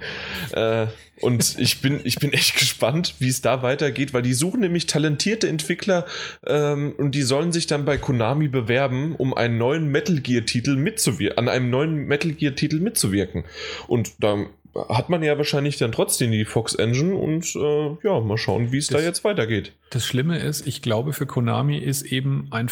Äh, 0.51 0.87
und 1.21 1.57
ich 1.59 1.81
bin, 1.81 2.01
ich 2.03 2.17
bin 2.17 2.33
echt 2.33 2.57
gespannt, 2.57 3.15
wie 3.19 3.29
es 3.29 3.41
da 3.41 3.61
weitergeht, 3.61 4.13
weil 4.13 4.23
die 4.23 4.33
suchen 4.33 4.61
nämlich 4.61 4.87
talentierte 4.87 5.47
Entwickler 5.47 6.05
ähm, 6.45 6.93
und 6.97 7.13
die 7.13 7.21
sollen 7.21 7.51
sich 7.51 7.67
dann 7.67 7.85
bei 7.85 7.97
Konami 7.97 8.47
bewerben, 8.47 9.15
um 9.15 9.33
einen 9.33 9.57
neuen 9.57 9.87
Metal 9.87 10.19
Gear 10.19 10.45
Titel 10.45 10.75
mitzuwirken, 10.75 11.37
an 11.37 11.49
einem 11.49 11.69
neuen 11.69 11.95
Metal 12.07 12.31
Gear 12.31 12.55
Titel 12.55 12.79
mitzuwirken. 12.79 13.45
Und 13.87 14.11
da 14.19 14.45
hat 14.75 15.09
man 15.09 15.23
ja 15.23 15.37
wahrscheinlich 15.37 15.77
dann 15.77 15.91
trotzdem 15.91 16.31
die 16.31 16.45
Fox 16.45 16.75
Engine 16.75 17.15
und 17.15 17.55
äh, 17.55 17.97
ja, 18.03 18.19
mal 18.19 18.37
schauen, 18.37 18.71
wie 18.71 18.77
es 18.77 18.87
da 18.87 18.99
jetzt 18.99 19.23
weitergeht. 19.23 19.73
Das 19.91 20.05
Schlimme 20.05 20.39
ist, 20.39 20.67
ich 20.67 20.81
glaube, 20.81 21.13
für 21.13 21.25
Konami 21.25 21.77
ist 21.77 22.03
eben 22.03 22.47
ein 22.51 22.69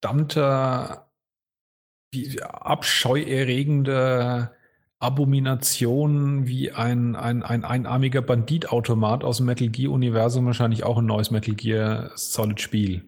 verdammter, 0.00 1.08
wie, 2.12 2.42
abscheuerregender 2.42 4.52
Abomination 4.98 6.46
wie 6.46 6.72
ein, 6.72 7.16
ein, 7.16 7.42
ein 7.42 7.64
einarmiger 7.64 8.20
Banditautomat 8.20 9.24
aus 9.24 9.38
dem 9.38 9.46
Metal 9.46 9.68
Gear-Universum 9.68 10.46
wahrscheinlich 10.46 10.84
auch 10.84 10.98
ein 10.98 11.06
neues 11.06 11.30
Metal 11.30 11.54
Gear 11.54 12.10
Solid 12.16 12.60
Spiel. 12.60 13.04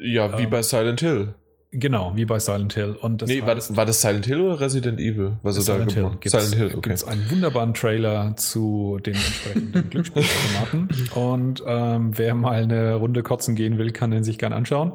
Ja, 0.00 0.38
wie 0.38 0.44
Ähm, 0.44 0.50
bei 0.50 0.62
Silent 0.62 1.00
Hill. 1.00 1.34
Genau, 1.70 2.12
wie 2.14 2.24
bei 2.24 2.38
Silent 2.38 2.72
Hill. 2.72 2.96
Und 2.98 3.20
das 3.20 3.28
nee, 3.28 3.42
war 3.42 3.54
das, 3.54 3.76
war 3.76 3.84
das 3.84 4.00
Silent 4.00 4.24
Hill 4.24 4.40
oder 4.40 4.60
Resident 4.60 4.98
Evil? 4.98 5.38
Was 5.42 5.56
da 5.56 5.60
Silent 5.60 5.92
Hill. 5.92 6.02
gemacht 6.04 6.20
Gibt's, 6.22 6.32
Silent 6.32 6.54
Hill, 6.54 6.78
okay. 6.78 6.88
gibt's 6.88 7.04
einen 7.04 7.30
wunderbaren 7.30 7.74
Trailer 7.74 8.36
zu 8.36 8.98
den 9.04 9.14
entsprechenden 9.14 9.90
Glücksspielautomaten. 9.90 11.10
Und 11.14 11.62
ähm, 11.66 12.16
wer 12.16 12.34
mal 12.34 12.62
eine 12.62 12.94
Runde 12.94 13.22
kotzen 13.22 13.54
gehen 13.54 13.76
will, 13.76 13.90
kann 13.92 14.10
den 14.10 14.24
sich 14.24 14.38
gern 14.38 14.54
anschauen. 14.54 14.94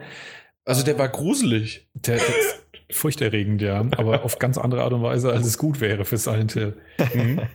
Also 0.66 0.84
der 0.84 0.98
war 0.98 1.10
gruselig. 1.10 1.88
Der, 1.94 2.18
der 2.18 2.28
ist 2.28 2.64
furchterregend, 2.92 3.62
ja, 3.62 3.86
aber 3.98 4.24
auf 4.24 4.40
ganz 4.40 4.58
andere 4.58 4.84
Art 4.84 4.94
und 4.94 5.04
Weise, 5.04 5.32
als 5.32 5.46
es 5.46 5.58
gut 5.58 5.80
wäre 5.80 6.06
für 6.06 6.18
Silent 6.18 6.54
Hill. 6.54 6.78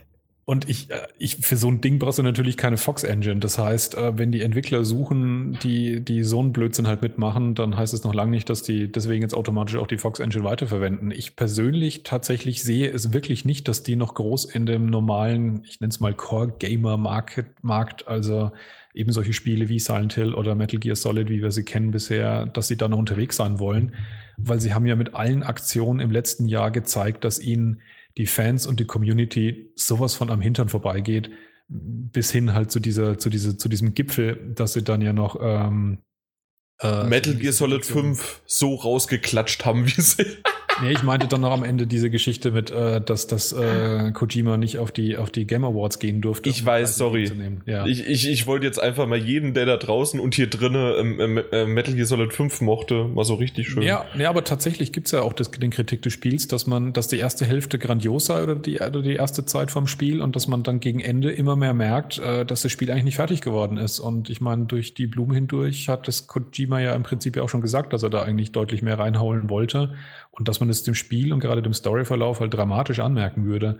Und 0.49 0.67
ich, 0.67 0.89
äh, 0.89 1.05
ich, 1.19 1.35
für 1.35 1.57
so 1.57 1.67
ein 1.67 1.79
Ding 1.79 1.99
brauchst 1.99 2.17
du 2.17 2.23
natürlich 2.23 2.57
keine 2.57 2.77
Fox 2.77 3.03
Engine. 3.03 3.39
Das 3.39 3.59
heißt, 3.59 3.95
äh, 3.95 4.17
wenn 4.17 4.31
die 4.31 4.41
Entwickler 4.41 4.83
suchen, 4.83 5.59
die, 5.61 6.01
die 6.01 6.23
so 6.23 6.39
einen 6.39 6.53
Blödsinn 6.53 6.87
halt 6.87 7.03
mitmachen, 7.03 7.53
dann 7.53 7.77
heißt 7.77 7.93
es 7.93 8.03
noch 8.03 8.15
lange 8.15 8.31
nicht, 8.31 8.49
dass 8.49 8.63
die 8.63 8.91
deswegen 8.91 9.21
jetzt 9.21 9.35
automatisch 9.35 9.75
auch 9.75 9.85
die 9.85 9.99
Fox 9.99 10.19
Engine 10.19 10.43
weiterverwenden. 10.43 11.11
Ich 11.11 11.35
persönlich 11.35 12.01
tatsächlich 12.01 12.63
sehe 12.63 12.89
es 12.89 13.13
wirklich 13.13 13.45
nicht, 13.45 13.67
dass 13.67 13.83
die 13.83 13.95
noch 13.95 14.15
groß 14.15 14.45
in 14.45 14.65
dem 14.65 14.87
normalen, 14.87 15.61
ich 15.65 15.81
nenne 15.81 15.91
es 15.91 15.99
mal 15.99 16.15
Core 16.15 16.51
Gamer 16.57 16.97
Market, 16.97 17.45
Markt, 17.61 18.07
also 18.07 18.51
eben 18.95 19.11
solche 19.11 19.33
Spiele 19.33 19.69
wie 19.69 19.77
Silent 19.77 20.13
Hill 20.13 20.33
oder 20.33 20.55
Metal 20.55 20.79
Gear 20.79 20.95
Solid, 20.95 21.29
wie 21.29 21.43
wir 21.43 21.51
sie 21.51 21.63
kennen 21.63 21.91
bisher, 21.91 22.47
dass 22.47 22.67
sie 22.67 22.75
da 22.75 22.87
noch 22.87 22.97
unterwegs 22.97 23.35
sein 23.35 23.59
wollen, 23.59 23.93
weil 24.37 24.59
sie 24.59 24.73
haben 24.73 24.87
ja 24.87 24.95
mit 24.95 25.13
allen 25.13 25.43
Aktionen 25.43 25.99
im 25.99 26.09
letzten 26.09 26.47
Jahr 26.47 26.71
gezeigt, 26.71 27.23
dass 27.23 27.39
ihnen 27.39 27.81
die 28.19 28.27
Fans 28.27 28.67
und 28.67 28.81
die 28.81 28.85
Community 28.85 29.71
sowas 29.75 30.13
von 30.13 30.29
am 30.29 30.41
Hintern 30.41 30.67
vorbeigeht, 30.67 31.31
bis 31.69 32.31
hin 32.31 32.53
halt 32.53 32.69
zu 32.69 32.81
dieser, 32.81 33.17
zu 33.17 33.29
dieser, 33.29 33.57
zu 33.57 33.69
diesem 33.69 33.93
Gipfel, 33.93 34.53
dass 34.55 34.73
sie 34.73 34.83
dann 34.83 35.01
ja 35.01 35.13
noch 35.13 35.37
ähm, 35.41 35.99
äh, 36.81 37.05
Metal 37.05 37.33
diese 37.33 37.37
Gear 37.43 37.53
Solid 37.53 37.85
Situation- 37.85 38.15
5 38.15 38.41
so 38.45 38.75
rausgeklatscht 38.75 39.63
haben, 39.65 39.85
wie 39.85 40.01
sie. 40.01 40.25
Nee, 40.81 40.91
ich 40.91 41.03
meinte 41.03 41.27
dann 41.27 41.41
noch 41.41 41.51
am 41.51 41.63
Ende 41.63 41.87
diese 41.87 42.09
Geschichte 42.09 42.51
mit, 42.51 42.71
äh, 42.71 43.01
dass, 43.01 43.27
dass 43.27 43.51
äh, 43.51 44.11
Kojima 44.13 44.57
nicht 44.57 44.77
auf 44.77 44.91
die, 44.91 45.17
auf 45.17 45.29
die 45.29 45.45
Game 45.45 45.65
Awards 45.65 45.99
gehen 45.99 46.21
durfte. 46.21 46.49
Ich 46.49 46.61
um 46.61 46.67
weiß, 46.67 46.97
Preise 46.97 46.97
sorry. 46.97 47.31
Ja. 47.65 47.85
Ich, 47.85 48.07
ich, 48.07 48.29
ich 48.29 48.47
wollte 48.47 48.65
jetzt 48.65 48.81
einfach 48.81 49.07
mal 49.07 49.17
jeden, 49.17 49.53
der 49.53 49.65
da 49.65 49.77
draußen 49.77 50.19
und 50.19 50.35
hier 50.35 50.47
drinnen 50.47 50.93
ähm, 50.97 51.19
ähm, 51.19 51.43
äh, 51.51 51.65
Metal 51.65 51.93
Gear 51.93 52.05
Solid 52.05 52.33
5 52.33 52.61
mochte, 52.61 53.05
mal 53.05 53.25
so 53.25 53.35
richtig 53.35 53.69
schön. 53.69 53.83
Ja, 53.83 54.05
nee, 54.15 54.25
aber 54.25 54.43
tatsächlich 54.43 54.91
gibt's 54.91 55.11
ja 55.11 55.21
auch 55.21 55.33
das, 55.33 55.51
den 55.51 55.71
Kritik 55.71 56.01
des 56.01 56.13
Spiels, 56.13 56.47
dass 56.47 56.67
man, 56.67 56.93
dass 56.93 57.07
die 57.07 57.17
erste 57.17 57.45
Hälfte 57.45 57.79
grandios 57.79 58.25
sei 58.25 58.43
oder 58.43 58.55
die, 58.55 58.79
oder 58.79 59.01
die 59.01 59.15
erste 59.15 59.45
Zeit 59.45 59.71
vom 59.71 59.87
Spiel 59.87 60.21
und 60.21 60.35
dass 60.35 60.47
man 60.47 60.63
dann 60.63 60.79
gegen 60.79 60.99
Ende 60.99 61.31
immer 61.31 61.55
mehr 61.55 61.73
merkt, 61.73 62.19
äh, 62.19 62.45
dass 62.45 62.61
das 62.61 62.71
Spiel 62.71 62.91
eigentlich 62.91 63.05
nicht 63.05 63.15
fertig 63.17 63.41
geworden 63.41 63.77
ist. 63.77 63.99
Und 63.99 64.29
ich 64.29 64.41
meine, 64.41 64.65
durch 64.65 64.93
die 64.93 65.07
Blumen 65.07 65.33
hindurch 65.33 65.89
hat 65.89 66.07
das 66.07 66.27
Kojima 66.27 66.79
ja 66.79 66.95
im 66.95 67.03
Prinzip 67.03 67.35
ja 67.35 67.43
auch 67.43 67.49
schon 67.49 67.61
gesagt, 67.61 67.93
dass 67.93 68.03
er 68.03 68.09
da 68.09 68.21
eigentlich 68.21 68.51
deutlich 68.51 68.81
mehr 68.81 68.97
reinhauen 68.97 69.49
wollte 69.49 69.95
und 70.39 70.47
dass 70.47 70.61
man 70.61 70.69
es 70.69 70.83
dem 70.83 70.95
Spiel 70.95 71.33
und 71.33 71.41
gerade 71.41 71.61
dem 71.61 71.73
Storyverlauf 71.73 72.39
halt 72.39 72.53
dramatisch 72.53 72.99
anmerken 72.99 73.45
würde, 73.45 73.79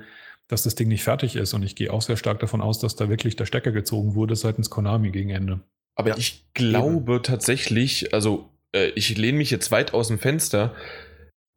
dass 0.49 0.63
das 0.63 0.75
Ding 0.75 0.89
nicht 0.89 1.03
fertig 1.03 1.35
ist. 1.37 1.53
Und 1.53 1.63
ich 1.63 1.75
gehe 1.75 1.91
auch 1.91 2.01
sehr 2.01 2.17
stark 2.17 2.39
davon 2.39 2.61
aus, 2.61 2.79
dass 2.79 2.95
da 2.95 3.09
wirklich 3.09 3.37
der 3.37 3.45
Stecker 3.45 3.71
gezogen 3.71 4.13
wurde 4.13 4.35
seitens 4.35 4.69
Konami 4.69 5.11
gegen 5.11 5.29
Ende. 5.29 5.61
Aber 5.95 6.09
Ja, 6.09 6.17
ich 6.17 6.43
glaube 6.53 7.21
tatsächlich, 7.21 8.13
also 8.13 8.49
äh, 8.73 8.89
ich 8.89 9.17
lehne 9.17 9.37
mich 9.37 9.51
jetzt 9.51 9.71
weit 9.71 9.93
aus 9.93 10.09
dem 10.09 10.19
Fenster, 10.19 10.75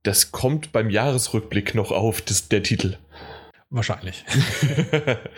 das 0.04 0.32
kommt 0.32 0.72
beim 0.72 0.88
Jahresrückblick 0.88 1.74
noch 1.74 1.90
auf, 1.90 2.20
das, 2.20 2.48
der 2.48 2.62
Titel. 2.62 2.96
Wahrscheinlich. 3.70 4.24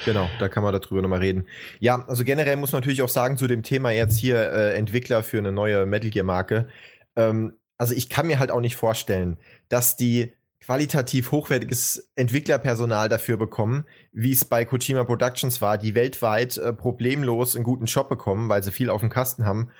Genau, 0.04 0.28
da 0.38 0.48
kann 0.48 0.62
man 0.62 0.72
darüber 0.72 1.00
nochmal 1.00 1.20
reden. 1.20 1.46
Ja, 1.80 2.04
also 2.06 2.24
generell 2.24 2.56
muss 2.56 2.72
man 2.72 2.80
natürlich 2.80 3.00
auch 3.00 3.08
sagen 3.08 3.38
zu 3.38 3.46
dem 3.46 3.62
Thema 3.62 3.90
jetzt 3.90 4.18
hier 4.18 4.36
äh, 4.36 4.74
Entwickler 4.74 5.22
für 5.22 5.38
eine 5.38 5.52
neue 5.52 5.86
Metal 5.86 6.10
Gear 6.10 6.26
Marke. 6.26 6.68
Ähm, 7.16 7.54
also 7.84 7.94
ich 7.94 8.08
kann 8.08 8.26
mir 8.26 8.38
halt 8.38 8.50
auch 8.50 8.62
nicht 8.62 8.76
vorstellen, 8.76 9.36
dass 9.68 9.94
die 9.94 10.32
qualitativ 10.62 11.32
hochwertiges 11.32 12.08
Entwicklerpersonal 12.16 13.10
dafür 13.10 13.36
bekommen, 13.36 13.84
wie 14.10 14.32
es 14.32 14.46
bei 14.46 14.64
Kojima 14.64 15.04
Productions 15.04 15.60
war, 15.60 15.76
die 15.76 15.94
weltweit 15.94 16.56
äh, 16.56 16.72
problemlos 16.72 17.54
einen 17.54 17.64
guten 17.64 17.84
Job 17.84 18.08
bekommen, 18.08 18.48
weil 18.48 18.62
sie 18.62 18.72
viel 18.72 18.88
auf 18.88 19.02
dem 19.02 19.10
Kasten 19.10 19.44
haben 19.44 19.70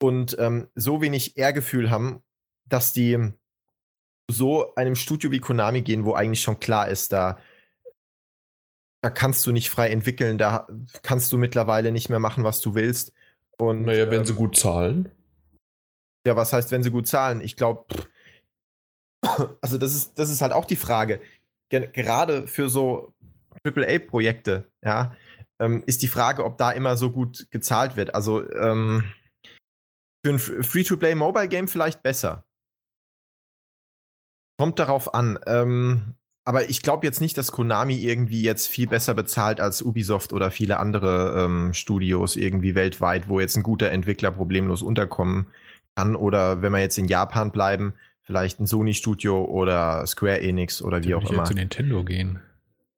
und 0.00 0.34
ähm, 0.38 0.68
so 0.74 1.02
wenig 1.02 1.36
Ehrgefühl 1.36 1.90
haben, 1.90 2.22
dass 2.64 2.94
die 2.94 3.18
so 4.30 4.74
einem 4.74 4.94
Studio 4.94 5.30
wie 5.30 5.40
Konami 5.40 5.82
gehen, 5.82 6.06
wo 6.06 6.14
eigentlich 6.14 6.40
schon 6.40 6.58
klar 6.58 6.88
ist, 6.88 7.12
da, 7.12 7.36
da 9.02 9.10
kannst 9.10 9.46
du 9.46 9.52
nicht 9.52 9.68
frei 9.68 9.90
entwickeln, 9.90 10.38
da 10.38 10.66
kannst 11.02 11.30
du 11.34 11.36
mittlerweile 11.36 11.92
nicht 11.92 12.08
mehr 12.08 12.18
machen, 12.18 12.44
was 12.44 12.62
du 12.62 12.74
willst. 12.74 13.12
Und, 13.58 13.82
Naja, 13.82 14.10
wenn 14.10 14.20
ähm, 14.20 14.24
sie 14.24 14.32
gut 14.32 14.56
zahlen. 14.56 15.10
Ja, 16.26 16.36
was 16.36 16.52
heißt, 16.52 16.70
wenn 16.70 16.82
sie 16.82 16.90
gut 16.90 17.08
zahlen? 17.08 17.40
Ich 17.40 17.56
glaube, 17.56 17.84
also 19.60 19.78
das 19.78 19.94
ist, 19.94 20.18
das 20.18 20.30
ist 20.30 20.42
halt 20.42 20.52
auch 20.52 20.64
die 20.64 20.76
Frage. 20.76 21.20
Ge 21.68 21.88
gerade 21.92 22.46
für 22.46 22.68
so 22.68 23.12
AAA-Projekte, 23.64 24.70
ja, 24.84 25.16
ähm, 25.60 25.82
ist 25.86 26.02
die 26.02 26.08
Frage, 26.08 26.44
ob 26.44 26.58
da 26.58 26.70
immer 26.70 26.96
so 26.96 27.10
gut 27.10 27.46
gezahlt 27.50 27.96
wird. 27.96 28.14
Also 28.14 28.48
ähm, 28.52 29.04
für 30.24 30.32
ein 30.32 30.38
Free-to-Play-Mobile-Game 30.38 31.68
vielleicht 31.68 32.02
besser. 32.02 32.44
Kommt 34.58 34.78
darauf 34.78 35.14
an. 35.14 35.38
Ähm, 35.46 36.14
aber 36.44 36.68
ich 36.68 36.82
glaube 36.82 37.06
jetzt 37.06 37.20
nicht, 37.20 37.38
dass 37.38 37.52
Konami 37.52 37.94
irgendwie 37.94 38.42
jetzt 38.42 38.66
viel 38.66 38.88
besser 38.88 39.14
bezahlt 39.14 39.60
als 39.60 39.82
Ubisoft 39.82 40.32
oder 40.32 40.50
viele 40.50 40.78
andere 40.78 41.44
ähm, 41.44 41.72
Studios 41.72 42.36
irgendwie 42.36 42.74
weltweit, 42.74 43.28
wo 43.28 43.38
jetzt 43.40 43.56
ein 43.56 43.62
guter 43.62 43.90
Entwickler 43.90 44.32
problemlos 44.32 44.82
unterkommen 44.82 45.46
kann. 45.94 46.16
Oder 46.16 46.62
wenn 46.62 46.72
wir 46.72 46.80
jetzt 46.80 46.98
in 46.98 47.06
Japan 47.06 47.50
bleiben, 47.50 47.94
vielleicht 48.22 48.60
ein 48.60 48.66
Sony-Studio 48.66 49.44
oder 49.44 50.06
Square 50.06 50.40
Enix 50.40 50.80
oder 50.82 51.02
wie 51.02 51.14
auch 51.14 51.24
ich 51.24 51.30
immer. 51.30 51.44
zu 51.44 51.54
Nintendo 51.54 52.04
gehen. 52.04 52.40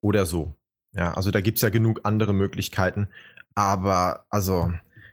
Oder 0.01 0.26
so. 0.26 0.55
Ja, 0.92 1.14
also 1.14 1.30
da 1.30 1.40
gibt 1.40 1.59
es 1.59 1.62
ja 1.62 1.70
genug 1.70 2.01
andere 2.05 2.32
Möglichkeiten. 2.34 3.09
Aber 3.57 4.26
also, 4.30 4.72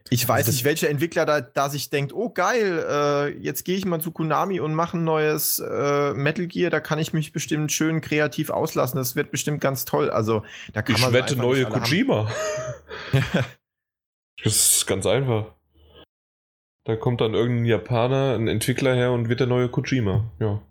ich 0.09 0.27
weiß 0.27 0.45
das- 0.47 0.55
nicht, 0.55 0.65
welcher 0.65 0.89
Entwickler 0.89 1.25
da, 1.25 1.41
da 1.41 1.69
sich 1.69 1.89
denkt, 1.89 2.11
oh 2.13 2.29
geil, 2.29 2.86
äh, 2.89 3.27
jetzt 3.39 3.63
gehe 3.63 3.77
ich 3.77 3.86
mal 3.86 4.01
zu 4.01 4.11
Konami 4.11 4.59
und 4.59 4.73
mache 4.75 4.97
ein 4.97 5.03
neues 5.05 5.59
äh, 5.59 6.13
Metal 6.13 6.47
Gear, 6.47 6.69
da 6.69 6.79
kann 6.82 6.99
ich 6.99 7.13
mich 7.13 7.32
bestimmt 7.32 7.71
schön 7.71 8.01
kreativ 8.01 8.49
auslassen. 8.49 8.97
Das 8.97 9.15
wird 9.15 9.32
bestimmt 9.32 9.61
ganz 9.61 9.86
toll. 9.86 10.09
Also 10.09 10.43
da 10.73 10.82
kann 10.82 10.95
Ich 10.97 11.01
man 11.01 11.13
wette 11.13 11.34
einfach 11.34 11.45
neue. 11.45 11.65
Kojima. 11.65 12.29
das 14.43 14.55
ist 14.77 14.88
ganz 14.88 15.05
einfach. 15.05 15.53
Da 16.84 16.95
kommt 16.95 17.21
dann 17.21 17.34
irgendein 17.34 17.65
Japaner, 17.65 18.36
ein 18.36 18.47
Entwickler 18.47 18.95
her 18.95 19.11
und 19.11 19.29
wird 19.29 19.39
der 19.39 19.47
neue 19.47 19.69
Kojima. 19.69 20.25
Ja. 20.39 20.61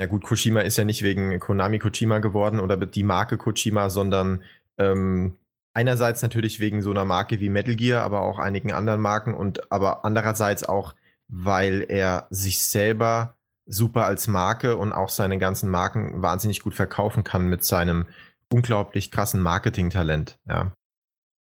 Ja 0.00 0.06
gut, 0.06 0.24
Kojima 0.24 0.60
ist 0.60 0.76
ja 0.76 0.84
nicht 0.84 1.02
wegen 1.02 1.38
Konami 1.38 1.78
Kojima 1.78 2.18
geworden 2.18 2.58
oder 2.60 2.76
die 2.76 3.04
Marke 3.04 3.36
Kojima, 3.36 3.90
sondern 3.90 4.42
ähm, 4.78 5.36
einerseits 5.72 6.22
natürlich 6.22 6.60
wegen 6.60 6.82
so 6.82 6.90
einer 6.90 7.04
Marke 7.04 7.40
wie 7.40 7.48
Metal 7.50 7.76
Gear, 7.76 8.02
aber 8.02 8.22
auch 8.22 8.38
einigen 8.38 8.72
anderen 8.72 9.00
Marken 9.00 9.34
und 9.34 9.70
aber 9.70 10.04
andererseits 10.04 10.64
auch, 10.64 10.94
weil 11.28 11.84
er 11.88 12.26
sich 12.30 12.60
selber 12.60 13.36
super 13.66 14.06
als 14.06 14.26
Marke 14.26 14.76
und 14.76 14.92
auch 14.92 15.08
seine 15.08 15.38
ganzen 15.38 15.70
Marken 15.70 16.22
wahnsinnig 16.22 16.60
gut 16.60 16.74
verkaufen 16.74 17.24
kann 17.24 17.48
mit 17.48 17.64
seinem 17.64 18.06
unglaublich 18.52 19.10
krassen 19.10 19.42
Marketingtalent. 19.42 20.38
Ja. 20.46 20.72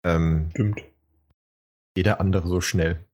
Ähm, 0.04 0.48
Stimmt. 0.50 0.82
jeder 1.96 2.20
andere 2.20 2.48
so 2.48 2.60
schnell. 2.60 3.04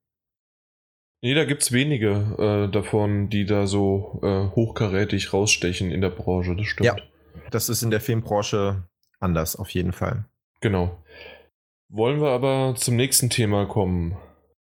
Nee, 1.25 1.33
da 1.33 1.47
gibt's 1.47 1.73
wenige 1.73 2.67
äh, 2.69 2.71
davon, 2.71 3.31
die 3.31 3.47
da 3.47 3.67
so 3.67 4.21
äh, 4.23 4.55
hochkarätig 4.55 5.33
rausstechen 5.33 5.91
in 5.91 6.03
der 6.03 6.11
Branche, 6.11 6.55
das 6.55 6.67
stimmt. 6.67 6.85
Ja. 6.85 6.97
Das 7.51 7.71
ist 7.71 7.83
in 7.83 7.91
der 7.91 8.03
Filmbranche 8.03 8.83
anders, 9.21 9.57
auf 9.57 9.71
jeden 9.71 9.95
Fall. 9.95 10.27
Genau. 10.61 11.03
Wollen 11.89 12.21
wir 12.21 12.29
aber 12.29 12.75
zum 12.77 12.97
nächsten 12.97 13.31
Thema 13.31 13.65
kommen. 13.65 14.19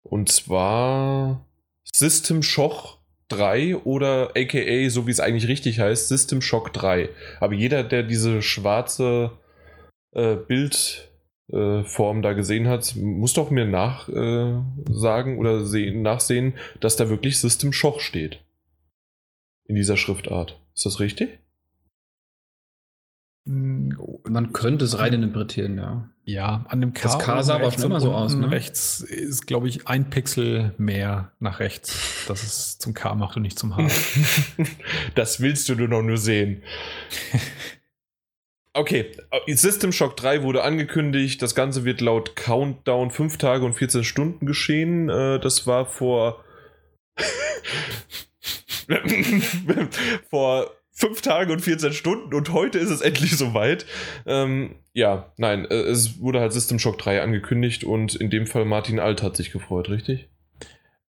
Und 0.04 0.28
zwar 0.28 1.46
System 1.86 2.44
Shock 2.44 2.98
3 3.30 3.78
oder 3.78 4.32
aka, 4.36 4.90
so 4.90 5.08
wie 5.08 5.12
es 5.12 5.22
eigentlich 5.22 5.48
richtig 5.48 5.80
heißt, 5.80 6.10
System 6.10 6.42
Shock 6.42 6.74
3. 6.74 7.08
Aber 7.40 7.54
jeder, 7.54 7.82
der 7.86 8.04
diese 8.04 8.42
schwarze 8.42 9.32
äh, 10.14 10.36
Bildform 11.52 12.22
da 12.22 12.34
gesehen 12.34 12.68
hat, 12.68 12.96
muss 12.96 13.34
doch 13.34 13.52
mir 13.52 13.66
nachsagen 13.66 14.86
äh, 14.88 14.94
sagen 14.94 15.38
oder 15.38 15.66
sehen, 15.66 16.02
nachsehen, 16.02 16.54
dass 16.80 16.96
da 16.96 17.10
wirklich 17.10 17.40
System 17.40 17.74
Shock 17.74 18.02
steht. 18.02 18.40
In 19.66 19.76
dieser 19.76 19.98
Schriftart. 19.98 20.60
Ist 20.76 20.86
das 20.86 21.00
richtig? 21.00 21.40
Man 23.44 24.54
könnte 24.54 24.86
es 24.86 25.00
rein 25.00 25.14
interpretieren, 25.14 25.78
ja. 25.78 26.10
Ja, 26.24 26.66
an 26.70 26.80
dem 26.80 26.94
K. 26.94 27.04
Das 27.04 27.20
K 27.20 27.42
sah 27.42 27.56
aber 27.56 27.72
schon 27.72 27.84
immer 27.84 27.96
und 27.96 28.02
so 28.02 28.14
aus, 28.14 28.36
ne? 28.36 28.52
Rechts 28.52 29.02
ist, 29.02 29.48
glaube 29.48 29.68
ich, 29.68 29.88
ein 29.88 30.10
Pixel 30.10 30.76
mehr 30.78 31.32
nach 31.40 31.60
rechts, 31.60 32.26
dass 32.28 32.44
es 32.44 32.78
zum 32.78 32.94
K 32.94 33.16
macht 33.16 33.36
und 33.36 33.42
nicht 33.42 33.58
zum 33.58 33.76
H. 33.76 33.88
das 35.16 35.42
willst 35.42 35.68
du 35.70 35.76
nur 35.76 35.88
noch 35.88 36.04
nur 36.04 36.18
sehen. 36.18 36.62
Okay, 38.74 39.12
System 39.48 39.92
Shock 39.92 40.16
3 40.18 40.44
wurde 40.44 40.64
angekündigt. 40.64 41.42
Das 41.42 41.56
Ganze 41.56 41.84
wird 41.84 42.00
laut 42.00 42.36
Countdown 42.38 43.12
5 43.12 43.38
Tage 43.38 43.66
und 43.66 43.74
14 43.74 44.04
Stunden 44.04 44.46
geschehen. 44.46 45.10
Äh, 45.10 45.40
Das 45.40 45.68
war 45.68 45.86
vor. 45.86 46.44
vor 50.30 50.72
5 50.94 51.22
Tagen 51.22 51.52
und 51.52 51.62
14 51.62 51.94
Stunden 51.94 52.34
und 52.34 52.54
heute 52.54 52.80
ist 52.80 52.90
es 52.90 53.02
endlich 53.02 53.38
soweit. 53.38 53.86
Ähm, 54.26 54.76
ja, 54.94 55.34
nein, 55.38 55.66
äh, 55.66 55.74
es 55.74 56.22
wurde 56.22 56.40
halt 56.40 56.54
System 56.54 56.80
Shock 56.80 56.98
3 57.00 57.22
angekündigt 57.22 57.84
und 57.84 58.16
in 58.16 58.30
dem 58.30 58.46
Fall 58.46 58.66
Martin 58.66 59.00
Alt 59.00 59.24
hat 59.24 59.36
sich 59.36 59.52
gefreut, 59.52 59.90
richtig? 59.90 60.30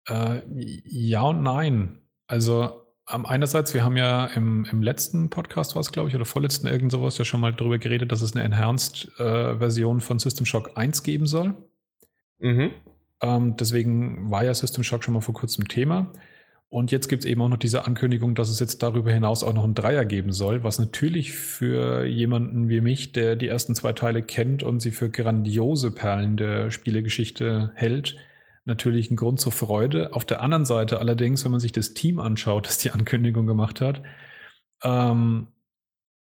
Äh, 0.09 0.41
ja 0.47 1.23
und 1.23 1.43
nein. 1.43 1.99
Also 2.27 2.82
einerseits, 3.07 3.75
wir 3.75 3.85
haben 3.85 3.97
ja 3.97 4.27
im, 4.27 4.67
im 4.71 4.83
letzten 4.83 5.31
Podcast, 5.31 5.75
war 5.75 5.81
es 5.81 5.93
glaube 5.93 6.09
ich, 6.09 6.15
oder 6.15 6.25
vorletzten 6.25 6.67
irgend 6.67 6.93
sowas, 6.93 7.19
ja 7.19 7.25
schon 7.25 7.41
mal 7.41 7.53
darüber 7.53 7.79
geredet, 7.79 8.13
dass 8.13 8.23
es 8.23 8.35
eine 8.35 8.45
Enhanced-Version 8.45 10.01
von 10.01 10.19
System 10.19 10.47
Shock 10.47 10.73
1 10.77 11.03
geben 11.03 11.27
soll. 11.27 11.55
Mhm. 12.39 12.71
Ähm, 13.21 13.57
deswegen 13.57 14.31
war 14.31 14.45
ja 14.45 14.55
System 14.55 14.85
Shock 14.85 15.05
schon 15.05 15.15
mal 15.15 15.21
vor 15.21 15.35
kurzem 15.35 15.69
Thema. 15.69 16.13
Und 16.73 16.91
jetzt 16.91 17.09
gibt 17.09 17.25
es 17.25 17.31
eben 17.31 17.43
auch 17.43 17.51
noch 17.51 17.59
diese 17.59 17.85
Ankündigung, 17.85 18.35
dass 18.35 18.49
es 18.49 18.59
jetzt 18.59 18.83
darüber 18.83 19.13
hinaus 19.13 19.45
auch 19.45 19.53
noch 19.53 19.65
einen 19.65 19.75
Dreier 19.75 20.07
geben 20.07 20.33
soll, 20.33 20.65
was 20.65 20.79
natürlich 20.79 21.33
für 21.33 22.07
jemanden 22.07 22.71
wie 22.71 22.81
mich, 22.81 23.13
der 23.13 23.37
die 23.37 23.47
ersten 23.47 23.75
zwei 23.75 23.93
Teile 23.93 24.23
kennt 24.23 24.63
und 24.63 24.81
sie 24.81 24.91
für 24.91 25.11
grandiose 25.11 25.91
Perlen 25.91 26.39
der 26.39 26.71
Spielegeschichte 26.71 27.73
hält, 27.75 28.17
natürlich 28.65 29.11
ein 29.11 29.17
Grund 29.17 29.41
zur 29.41 29.53
Freude. 29.53 30.15
Auf 30.15 30.25
der 30.25 30.41
anderen 30.41 30.65
Seite 30.65 30.99
allerdings, 30.99 31.45
wenn 31.45 31.53
man 31.53 31.61
sich 31.61 31.73
das 31.73 31.95
Team 31.95 32.19
anschaut, 32.19 32.67
das 32.69 32.79
die 32.79 32.91
Ankündigung 32.91 33.47
gemacht 33.47 33.81
hat, 33.81 34.03
ähm, 34.83 35.49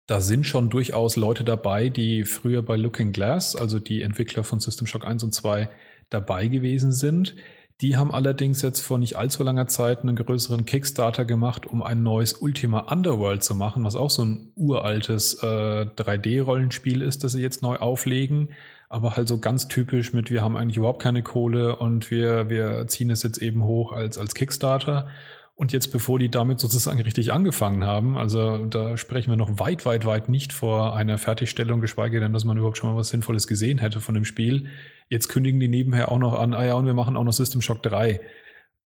da 0.06 0.20
sind 0.20 0.44
schon 0.46 0.68
durchaus 0.68 1.16
Leute 1.16 1.44
dabei, 1.44 1.88
die 1.88 2.24
früher 2.24 2.62
bei 2.62 2.76
Looking 2.76 3.12
Glass, 3.12 3.56
also 3.56 3.78
die 3.78 4.02
Entwickler 4.02 4.44
von 4.44 4.60
System 4.60 4.86
Shock 4.86 5.06
1 5.06 5.22
und 5.22 5.32
2, 5.32 5.70
dabei 6.10 6.48
gewesen 6.48 6.92
sind. 6.92 7.36
Die 7.80 7.96
haben 7.96 8.12
allerdings 8.12 8.62
jetzt 8.62 8.80
vor 8.80 8.98
nicht 8.98 9.16
allzu 9.16 9.42
langer 9.42 9.66
Zeit 9.66 10.02
einen 10.02 10.14
größeren 10.14 10.66
Kickstarter 10.66 11.24
gemacht, 11.24 11.66
um 11.66 11.82
ein 11.82 12.02
neues 12.02 12.34
Ultima 12.34 12.80
Underworld 12.92 13.42
zu 13.42 13.54
machen, 13.54 13.84
was 13.84 13.96
auch 13.96 14.10
so 14.10 14.24
ein 14.24 14.52
uraltes 14.54 15.42
äh, 15.42 15.86
3D-Rollenspiel 15.86 17.02
ist, 17.02 17.24
das 17.24 17.32
sie 17.32 17.42
jetzt 17.42 17.62
neu 17.62 17.76
auflegen. 17.76 18.50
Aber 18.92 19.16
halt 19.16 19.26
so 19.26 19.38
ganz 19.38 19.68
typisch 19.68 20.12
mit, 20.12 20.30
wir 20.30 20.42
haben 20.42 20.54
eigentlich 20.54 20.76
überhaupt 20.76 21.00
keine 21.00 21.22
Kohle 21.22 21.76
und 21.76 22.10
wir, 22.10 22.50
wir 22.50 22.86
ziehen 22.88 23.08
es 23.08 23.22
jetzt 23.22 23.38
eben 23.38 23.64
hoch 23.64 23.92
als, 23.92 24.18
als 24.18 24.34
Kickstarter. 24.34 25.08
Und 25.54 25.72
jetzt, 25.72 25.92
bevor 25.92 26.18
die 26.18 26.30
damit 26.30 26.60
sozusagen 26.60 27.00
richtig 27.00 27.32
angefangen 27.32 27.86
haben, 27.86 28.18
also 28.18 28.66
da 28.66 28.98
sprechen 28.98 29.30
wir 29.30 29.38
noch 29.38 29.58
weit, 29.58 29.86
weit, 29.86 30.04
weit 30.04 30.28
nicht 30.28 30.52
vor 30.52 30.94
einer 30.94 31.16
Fertigstellung, 31.16 31.80
geschweige 31.80 32.20
denn, 32.20 32.34
dass 32.34 32.44
man 32.44 32.58
überhaupt 32.58 32.76
schon 32.76 32.90
mal 32.90 32.96
was 32.98 33.08
Sinnvolles 33.08 33.46
gesehen 33.46 33.78
hätte 33.78 34.00
von 34.00 34.14
dem 34.14 34.26
Spiel. 34.26 34.66
Jetzt 35.08 35.28
kündigen 35.28 35.58
die 35.58 35.68
nebenher 35.68 36.12
auch 36.12 36.18
noch 36.18 36.38
an, 36.38 36.52
ah 36.52 36.66
ja, 36.66 36.74
und 36.74 36.84
wir 36.84 36.92
machen 36.92 37.16
auch 37.16 37.24
noch 37.24 37.32
System 37.32 37.62
Shock 37.62 37.82
3. 37.82 38.20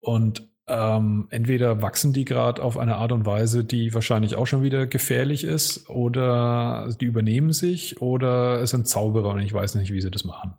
Und 0.00 0.50
ähm, 0.66 1.28
entweder 1.30 1.82
wachsen 1.82 2.12
die 2.12 2.24
gerade 2.24 2.62
auf 2.62 2.78
eine 2.78 2.96
Art 2.96 3.12
und 3.12 3.26
Weise, 3.26 3.64
die 3.64 3.92
wahrscheinlich 3.92 4.34
auch 4.36 4.46
schon 4.46 4.62
wieder 4.62 4.86
gefährlich 4.86 5.44
ist, 5.44 5.88
oder 5.90 6.94
die 7.00 7.04
übernehmen 7.04 7.52
sich, 7.52 8.00
oder 8.00 8.60
es 8.60 8.70
sind 8.70 8.88
Zauberer 8.88 9.30
und 9.30 9.40
ich 9.40 9.52
weiß 9.52 9.74
nicht, 9.74 9.92
wie 9.92 10.00
sie 10.00 10.10
das 10.10 10.24
machen. 10.24 10.54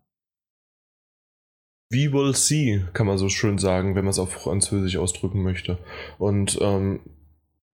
We 1.91 2.11
will 2.11 2.35
see, 2.35 2.83
kann 2.93 3.07
man 3.07 3.17
so 3.17 3.29
schön 3.29 3.57
sagen, 3.57 3.95
wenn 3.95 4.05
man 4.05 4.11
es 4.11 4.19
auf 4.19 4.31
Französisch 4.31 4.97
ausdrücken 4.97 5.43
möchte. 5.43 5.77
Und 6.17 6.57
ähm, 6.61 6.99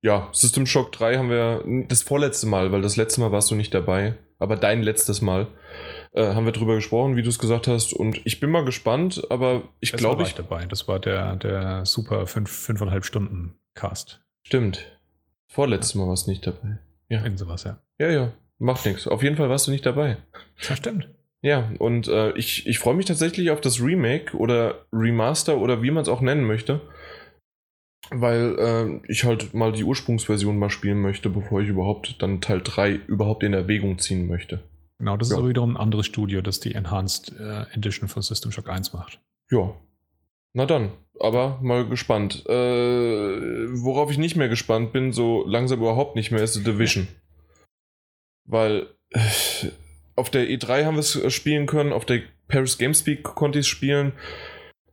ja, 0.02 0.30
System 0.32 0.66
Shock 0.66 0.92
3 0.92 1.18
haben 1.18 1.30
wir 1.30 1.64
das 1.88 2.02
vorletzte 2.02 2.48
Mal, 2.48 2.72
weil 2.72 2.82
das 2.82 2.98
letzte 2.98 3.22
Mal 3.22 3.32
warst 3.32 3.52
du 3.52 3.56
nicht 3.56 3.74
dabei, 3.74 4.18
aber 4.40 4.58
dein 4.58 4.82
letztes 4.82 5.22
Mal 5.22 5.48
äh, 6.14 6.34
haben 6.34 6.46
wir 6.46 6.52
drüber 6.52 6.76
gesprochen, 6.76 7.16
wie 7.16 7.22
du 7.24 7.30
es 7.30 7.40
gesagt 7.40 7.68
hast. 7.68 7.94
Und 7.94 8.22
ich 8.26 8.40
bin 8.40 8.50
mal 8.50 8.66
gespannt, 8.66 9.22
aber 9.30 9.64
ich 9.80 9.92
Das 9.92 10.00
glaube, 10.00 10.20
war 10.22 10.28
ich. 10.28 10.36
dabei. 10.36 10.66
Das 10.66 10.88
war 10.88 11.00
der, 11.00 11.36
der 11.38 11.86
super 11.86 12.28
fünf, 12.28 12.50
fünfeinhalb 12.52 13.06
Stunden 13.06 13.56
Cast. 13.76 14.22
Stimmt. 14.44 14.98
Vorletztes 15.48 15.96
Mal 15.96 16.08
warst 16.08 16.28
du 16.28 16.32
nicht 16.32 16.46
dabei. 16.48 16.80
Ja, 17.10 17.24
Irgend 17.24 17.40
sowas, 17.40 17.64
ja. 17.64 17.80
ja, 18.00 18.10
ja. 18.10 18.32
Macht 18.58 18.86
nichts. 18.86 19.08
Auf 19.08 19.24
jeden 19.24 19.36
Fall 19.38 19.50
warst 19.50 19.68
du 19.68 19.72
nicht 19.72 19.86
dabei. 19.86 20.18
Ja, 20.68 20.76
stimmt. 20.76 21.10
Ja, 21.42 21.72
und 21.80 22.08
äh, 22.08 22.32
ich, 22.38 22.68
ich 22.68 22.78
freue 22.80 22.94
mich 22.94 23.06
tatsächlich 23.08 23.50
auf 23.50 23.60
das 23.62 23.82
Remake 23.82 24.38
oder 24.38 24.86
Remaster 24.94 25.58
oder 25.58 25.82
wie 25.82 25.90
man 25.92 26.04
es 26.04 26.10
auch 26.10 26.22
nennen 26.22 26.46
möchte. 26.46 26.82
weil 28.12 28.56
äh, 28.60 29.12
ich 29.12 29.24
halt 29.24 29.54
mal 29.54 29.72
die 29.72 29.84
Ursprungsversion 29.84 30.58
mal 30.60 30.70
spielen 30.70 31.02
möchte, 31.02 31.30
bevor 31.30 31.62
ich 31.62 31.70
überhaupt 31.70 32.22
dann 32.22 32.42
Teil 32.42 32.62
3 32.64 32.92
überhaupt 33.08 33.44
in 33.44 33.54
Erwägung 33.54 33.98
ziehen 34.00 34.28
möchte. 34.28 34.60
Genau, 35.02 35.18
das 35.18 35.30
Ja. 35.30 35.34
ist 35.36 35.40
aber 35.40 35.50
wiederum 35.50 35.72
ein 35.76 35.78
anderes 35.82 36.06
Studio, 36.06 36.44
das 36.44 36.60
die 36.60 36.76
Enhanced 36.76 37.34
äh, 37.40 37.64
Edition 37.74 38.08
von 38.08 38.22
System 38.22 38.52
Shock 38.52 38.70
1 38.70 38.94
macht. 38.94 39.20
Ja. 39.50 39.74
Na 40.54 40.68
dann, 40.68 40.92
aber 41.20 41.58
mal 41.64 41.88
gespannt. 41.90 42.46
Äh, 42.46 42.52
worauf 43.82 44.12
ich 44.12 44.20
nicht 44.20 44.36
mehr 44.36 44.48
gespannt 44.48 44.94
bin, 44.94 45.12
so 45.12 45.44
langsam 45.48 45.80
überhaupt 45.80 46.16
nicht 46.16 46.30
mehr, 46.30 46.44
ist 46.44 46.54
The 46.54 46.64
Division. 46.64 47.08
Weil 48.46 48.94
äh, 49.10 49.20
auf 50.16 50.30
der 50.30 50.48
E3 50.48 50.86
haben 50.86 50.96
wir 50.98 51.00
es 51.00 51.16
äh, 51.16 51.32
spielen 51.32 51.66
können, 51.66 51.94
auf 51.94 52.06
der 52.06 52.22
Paris 52.48 52.78
Games 52.78 53.04
Week 53.08 53.24
konnte 53.24 53.58
ich 53.58 53.66
es 53.66 53.70
spielen. 53.70 54.14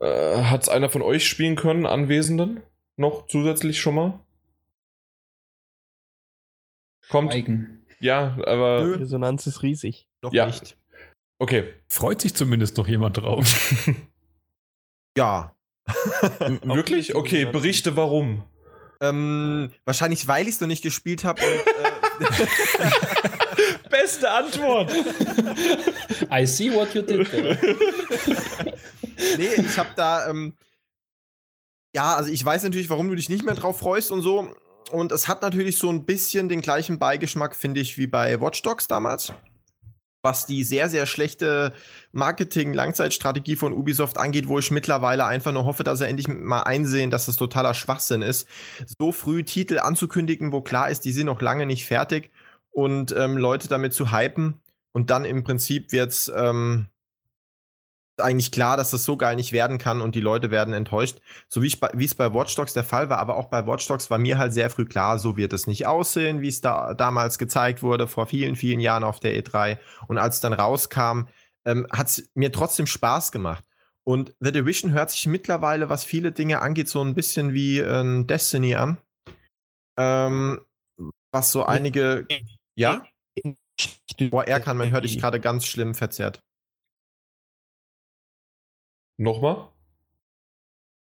Äh, 0.01 0.43
Hat 0.45 0.63
es 0.63 0.69
einer 0.71 0.89
von 0.89 1.03
euch 1.03 1.29
spielen 1.29 1.55
können, 1.57 1.85
Anwesenden? 1.85 2.63
Noch 2.97 3.27
zusätzlich 3.27 3.79
schon 3.79 3.95
mal? 3.97 4.21
Kommt. 7.11 7.35
Eigen. 7.35 7.78
Ja, 8.01 8.37
aber. 8.47 8.83
Nö. 8.85 8.97
Die 8.97 9.03
Resonanz 9.03 9.47
ist 9.47 9.63
riesig. 9.63 10.07
Noch 10.23 10.33
Ja. 10.33 10.47
nicht. 10.47 10.77
Okay. 11.39 11.73
Freut 11.89 12.21
sich 12.21 12.35
zumindest 12.35 12.77
noch 12.77 12.89
jemand 12.89 13.17
drauf. 13.19 13.75
Ja. 15.17 15.55
Wirklich? 16.63 17.15
Okay, 17.15 17.45
berichte 17.47 17.97
warum. 17.97 18.45
ähm, 19.01 19.71
wahrscheinlich, 19.85 20.27
weil 20.29 20.49
ich 20.49 20.55
es 20.57 20.61
noch 20.61 20.69
nicht 20.69 20.83
gespielt 20.83 21.25
habe. 21.25 21.41
äh, 21.41 21.59
Beste 23.91 24.31
Antwort! 24.31 24.93
I 26.31 26.47
see 26.47 26.73
what 26.73 26.95
you 26.95 27.03
did 27.03 27.31
there. 27.31 27.59
nee, 29.39 29.49
ich 29.57 29.79
habe 29.79 29.91
da. 29.97 30.29
Ähm, 30.29 30.55
ja, 31.95 32.17
also 32.17 32.31
ich 32.31 32.45
weiß 32.45 32.63
natürlich, 32.65 32.91
warum 32.91 33.09
du 33.09 33.15
dich 33.15 33.29
nicht 33.29 33.45
mehr 33.45 33.55
drauf 33.55 33.79
freust 33.79 34.11
und 34.13 34.21
so. 34.23 34.55
Und 34.91 35.13
es 35.13 35.29
hat 35.29 35.43
natürlich 35.43 35.79
so 35.79 35.91
ein 35.91 36.05
bisschen 36.05 36.49
den 36.49 36.61
gleichen 36.61 36.99
Beigeschmack, 36.99 37.55
finde 37.55 37.81
ich, 37.81 37.99
wie 37.99 38.07
bei 38.07 38.41
Watch 38.41 38.63
Dogs 38.63 38.87
damals. 38.87 39.33
Was 40.23 40.47
die 40.47 40.65
sehr, 40.65 40.89
sehr 40.89 41.07
schlechte 41.07 41.73
Marketing-Langzeitstrategie 42.13 43.55
von 43.57 43.73
Ubisoft 43.73 44.19
angeht, 44.19 44.49
wo 44.49 44.59
ich 44.59 44.71
mittlerweile 44.71 45.25
einfach 45.27 45.53
nur 45.53 45.65
hoffe, 45.65 45.85
dass 45.85 46.01
sie 46.01 46.09
endlich 46.09 46.27
mal 46.27 46.63
einsehen, 46.63 47.11
dass 47.11 47.27
das 47.27 47.37
totaler 47.37 47.75
Schwachsinn 47.75 48.23
ist, 48.23 48.49
so 48.99 49.13
früh 49.13 49.45
Titel 49.45 49.79
anzukündigen, 49.79 50.53
wo 50.53 50.61
klar 50.61 50.91
ist, 50.91 51.05
die 51.05 51.13
sind 51.13 51.27
noch 51.27 51.41
lange 51.41 51.67
nicht 51.67 51.87
fertig 51.87 52.31
und 52.71 53.15
ähm, 53.17 53.37
Leute 53.37 53.69
damit 53.69 53.95
zu 53.95 54.11
hypen. 54.11 54.61
Und 54.93 55.11
dann 55.11 55.25
im 55.25 55.45
Prinzip 55.45 55.93
wird's 55.93 56.33
ähm, 56.35 56.89
eigentlich 58.21 58.51
klar, 58.53 58.77
dass 58.77 58.91
das 58.91 59.05
so 59.05 59.17
geil 59.17 59.37
nicht 59.37 59.53
werden 59.53 59.79
kann 59.79 60.01
und 60.01 60.15
die 60.15 60.21
Leute 60.21 60.51
werden 60.51 60.75
enttäuscht. 60.75 61.19
So 61.49 61.63
wie 61.63 61.67
ich 61.67 61.81
bei- 61.81 61.91
wie 61.95 62.05
es 62.05 62.15
bei 62.15 62.33
Watch 62.35 62.55
Dogs 62.55 62.73
der 62.73 62.85
Fall 62.85 63.09
war, 63.11 63.19
aber 63.19 63.37
auch 63.37 63.47
bei 63.47 63.67
Watch 63.67 63.87
Dogs 63.87 64.11
war 64.11 64.19
mir 64.19 64.39
halt 64.39 64.53
sehr 64.53 64.71
früh 64.71 64.85
klar, 64.85 65.19
so 65.19 65.37
wird 65.37 65.53
es 65.53 65.67
nicht 65.67 65.87
aussehen, 65.87 66.41
wie 66.41 66.49
es 66.49 66.61
da 66.61 66.95
damals 66.95 67.39
gezeigt 67.39 67.83
wurde, 67.83 68.07
vor 68.09 68.27
vielen, 68.27 68.57
vielen 68.57 68.81
Jahren 68.81 69.05
auf 69.05 69.21
der 69.21 69.35
E3. 69.37 69.79
Und 70.09 70.19
als 70.19 70.37
es 70.37 70.41
dann 70.41 70.53
rauskam, 70.53 71.23
ähm, 71.65 71.87
hat 71.93 72.09
es 72.09 72.31
mir 72.35 72.53
trotzdem 72.53 72.87
Spaß 72.87 73.33
gemacht. 73.33 73.65
Und 74.05 74.35
The 74.41 74.53
Division 74.53 74.93
hört 74.93 75.11
sich 75.11 75.27
mittlerweile, 75.27 75.91
was 75.91 76.03
viele 76.05 76.33
Dinge 76.33 76.63
angeht, 76.63 76.89
so 76.89 77.03
ein 77.03 77.15
bisschen 77.15 77.53
wie 77.53 77.79
ähm, 77.81 78.27
Destiny 78.27 78.75
an. 78.75 78.99
Ähm, 79.99 80.61
was 81.31 81.53
so 81.53 81.65
einige. 81.65 82.27
Ja? 82.75 83.05
Boah, 84.31 84.45
Erkan, 84.45 84.77
man 84.77 84.91
hört 84.91 85.05
dich 85.05 85.19
gerade 85.21 85.41
ganz 85.41 85.67
schlimm 85.67 85.95
verzerrt. 85.95 86.43
Nochmal? 89.19 89.69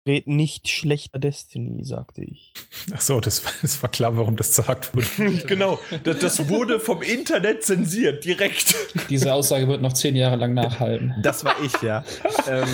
Red 0.08 0.28
nicht 0.28 0.68
schlechter 0.70 1.18
Destiny, 1.18 1.84
sagte 1.84 2.24
ich. 2.24 2.54
Achso, 2.94 3.20
das, 3.20 3.44
war- 3.44 3.52
das 3.64 3.82
war 3.82 3.90
klar, 3.90 4.16
warum 4.16 4.36
das 4.36 4.50
gesagt 4.56 4.96
wurde. 4.96 5.08
genau, 5.48 5.80
das, 6.04 6.20
das 6.20 6.48
wurde 6.48 6.80
vom 6.80 7.02
Internet 7.02 7.64
zensiert, 7.64 8.24
direkt. 8.24 8.76
Diese 9.10 9.34
Aussage 9.34 9.68
wird 9.68 9.82
noch 9.82 9.94
zehn 9.94 10.16
Jahre 10.16 10.36
lang 10.36 10.54
nachhalten. 10.54 11.16
Das 11.24 11.44
war 11.44 11.56
ich, 11.64 11.74
ja. 11.82 12.06
ähm, 12.48 12.68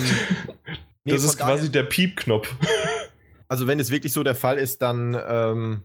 nee, 1.04 1.12
das 1.12 1.24
ist 1.24 1.38
quasi 1.38 1.72
der 1.72 1.84
Piepknopf. 1.84 2.54
Also 3.48 3.66
wenn 3.66 3.80
es 3.80 3.90
wirklich 3.90 4.12
so 4.12 4.22
der 4.22 4.34
Fall 4.34 4.58
ist, 4.58 4.82
dann 4.82 5.14
ähm, 5.26 5.84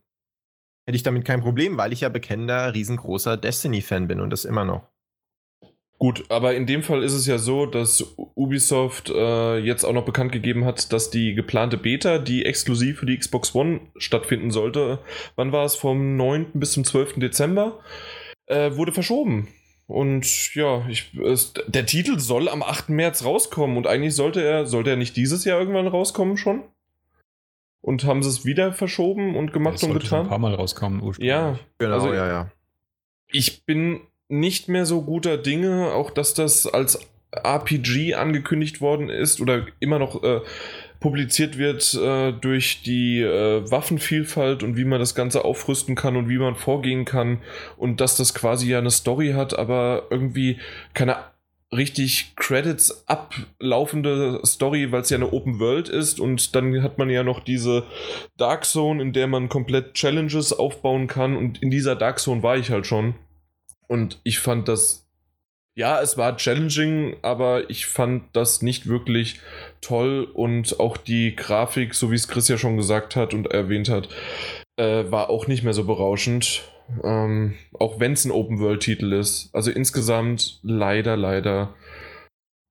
hätte 0.86 0.98
ich 0.98 1.04
damit 1.04 1.24
kein 1.24 1.40
Problem, 1.42 1.78
weil 1.78 1.94
ich 1.94 2.02
ja 2.02 2.10
bekennender, 2.10 2.74
riesengroßer 2.74 3.38
Destiny-Fan 3.38 4.08
bin 4.10 4.20
und 4.20 4.32
das 4.32 4.44
immer 4.44 4.66
noch. 4.66 4.86
Gut, 6.00 6.26
aber 6.30 6.54
in 6.54 6.68
dem 6.68 6.84
Fall 6.84 7.02
ist 7.02 7.14
es 7.14 7.26
ja 7.26 7.40
so, 7.40 7.66
dass 7.66 8.14
Ubisoft 8.36 9.10
äh, 9.10 9.58
jetzt 9.58 9.84
auch 9.84 9.94
noch 9.94 10.06
bekannt 10.06 10.32
gegeben 10.32 10.64
hat, 10.64 10.94
dass 10.94 11.10
die 11.10 11.34
geplante 11.34 11.78
Beta, 11.78 12.20
die 12.20 12.46
exklusiv 12.46 13.00
für 13.00 13.08
die 13.08 13.18
Xbox 13.18 13.56
One 13.56 13.80
stattfinden 13.98 14.52
sollte, 14.52 15.00
wann 15.36 15.52
war 15.52 15.66
es? 15.66 15.76
Vom 15.76 16.16
9. 16.16 16.52
bis 16.54 16.74
zum 16.74 16.84
12. 16.84 17.16
Dezember, 17.16 17.80
äh, 18.46 18.76
wurde 18.76 18.92
verschoben. 18.92 19.48
Und 19.88 20.54
ja, 20.54 20.86
ich, 20.88 21.14
es, 21.24 21.54
der 21.66 21.86
Titel 21.88 22.20
soll 22.20 22.48
am 22.48 22.62
8. 22.62 22.90
März 22.90 23.24
rauskommen 23.26 23.76
und 23.78 23.88
eigentlich 23.88 24.14
sollte 24.16 24.44
er, 24.44 24.68
sollte 24.68 24.92
er 24.92 24.98
nicht 24.98 25.16
dieses 25.16 25.46
Jahr 25.46 25.60
irgendwann 25.60 25.88
rauskommen 25.88 26.38
schon? 26.38 26.62
Und 27.82 28.04
haben 28.04 28.22
sie 28.22 28.30
es 28.30 28.46
wieder 28.46 28.72
verschoben 28.74 29.36
und 29.36 29.52
gemacht 29.54 29.76
Das 29.76 29.84
und 29.84 29.92
sollte 29.94 30.06
schon 30.06 30.20
ein 30.20 30.28
paar 30.28 30.38
getan? 30.38 30.52
Mal 30.52 30.56
rauskommen 30.56 31.02
ursprünglich. 31.02 31.30
Ja, 31.30 31.58
Genau, 31.80 31.94
Also- 31.94 32.14
ja, 32.14 32.28
ja. 32.28 32.52
ich 33.32 33.64
bin 33.66 34.02
nicht 34.30 34.68
mehr 34.68 34.86
so 34.86 35.02
guter 35.02 35.38
Dinge, 35.38 35.94
auch 35.94 36.12
dass 36.12 36.34
das 36.34 36.68
als 36.68 37.00
RPG 37.32 38.16
angekündigt 38.16 38.82
worden 38.82 39.10
ist 39.10 39.42
oder 39.42 39.68
immer 39.80 40.00
noch 40.00 40.24
äh, 40.24 40.42
publiziert 41.00 41.58
wird 41.58 41.94
äh, 41.94 42.32
durch 42.32 42.82
die 42.84 43.22
äh, 43.22 43.70
Waffenvielfalt 43.70 44.64
und 44.64 44.78
wie 44.78 44.86
man 44.86 45.00
das 45.00 45.16
Ganze 45.16 45.46
aufrüsten 45.46 45.96
kann 45.96 46.16
und 46.16 46.30
wie 46.30 46.38
man 46.38 46.56
vorgehen 46.56 47.06
kann 47.06 47.40
und 47.78 48.02
dass 48.02 48.18
das 48.18 48.34
quasi 48.34 48.70
ja 48.70 48.80
eine 48.80 48.92
Story 48.92 49.34
hat, 49.34 49.58
aber 49.58 50.08
irgendwie 50.10 50.58
keine 50.94 51.18
richtig 51.76 52.34
Credits 52.38 53.08
ablaufende 53.08 54.40
Story, 54.46 54.92
weil 54.92 55.02
es 55.02 55.10
ja 55.10 55.18
eine 55.18 55.34
Open 55.34 55.60
World 55.60 55.90
ist 55.90 56.20
und 56.20 56.56
dann 56.56 56.82
hat 56.82 56.98
man 56.98 57.10
ja 57.10 57.24
noch 57.24 57.42
diese 57.42 57.84
Dark 58.38 58.64
Zone, 58.64 59.02
in 59.02 59.12
der 59.12 59.28
man 59.28 59.50
komplett 59.50 59.94
Challenges 59.94 60.54
aufbauen 60.54 61.08
kann 61.08 61.36
und 61.36 61.62
in 61.62 61.70
dieser 61.70 61.96
Dark 61.96 62.20
Zone 62.20 62.42
war 62.42 62.58
ich 62.58 62.72
halt 62.72 62.88
schon 62.88 63.16
und 63.88 64.20
ich 64.24 64.40
fand 64.40 64.68
das 64.68 65.08
ja, 65.78 66.02
es 66.02 66.18
war 66.18 66.36
challenging, 66.38 67.18
aber 67.22 67.70
ich 67.70 67.86
fand 67.86 68.36
das 68.36 68.64
nicht 68.64 68.88
wirklich 68.88 69.40
toll 69.80 70.28
und 70.34 70.80
auch 70.80 70.98
die 70.98 71.36
Grafik, 71.36 71.94
so 71.94 72.10
wie 72.10 72.16
es 72.16 72.28
Chris 72.28 72.48
ja 72.48 72.58
schon 72.58 72.78
gesagt 72.78 73.16
hat 73.16 73.36
und 73.36 73.46
erwähnt 73.52 73.88
hat, 73.88 74.10
äh, 74.78 75.04
war 75.12 75.30
auch 75.30 75.46
nicht 75.46 75.64
mehr 75.64 75.74
so 75.74 75.84
berauschend. 75.84 76.64
Ähm, 77.04 77.54
auch 77.78 78.00
wenn 78.00 78.14
es 78.14 78.26
ein 78.26 78.32
Open-World-Titel 78.32 79.14
ist. 79.14 79.54
Also 79.54 79.70
insgesamt 79.70 80.60
leider, 80.64 81.16
leider. 81.16 81.76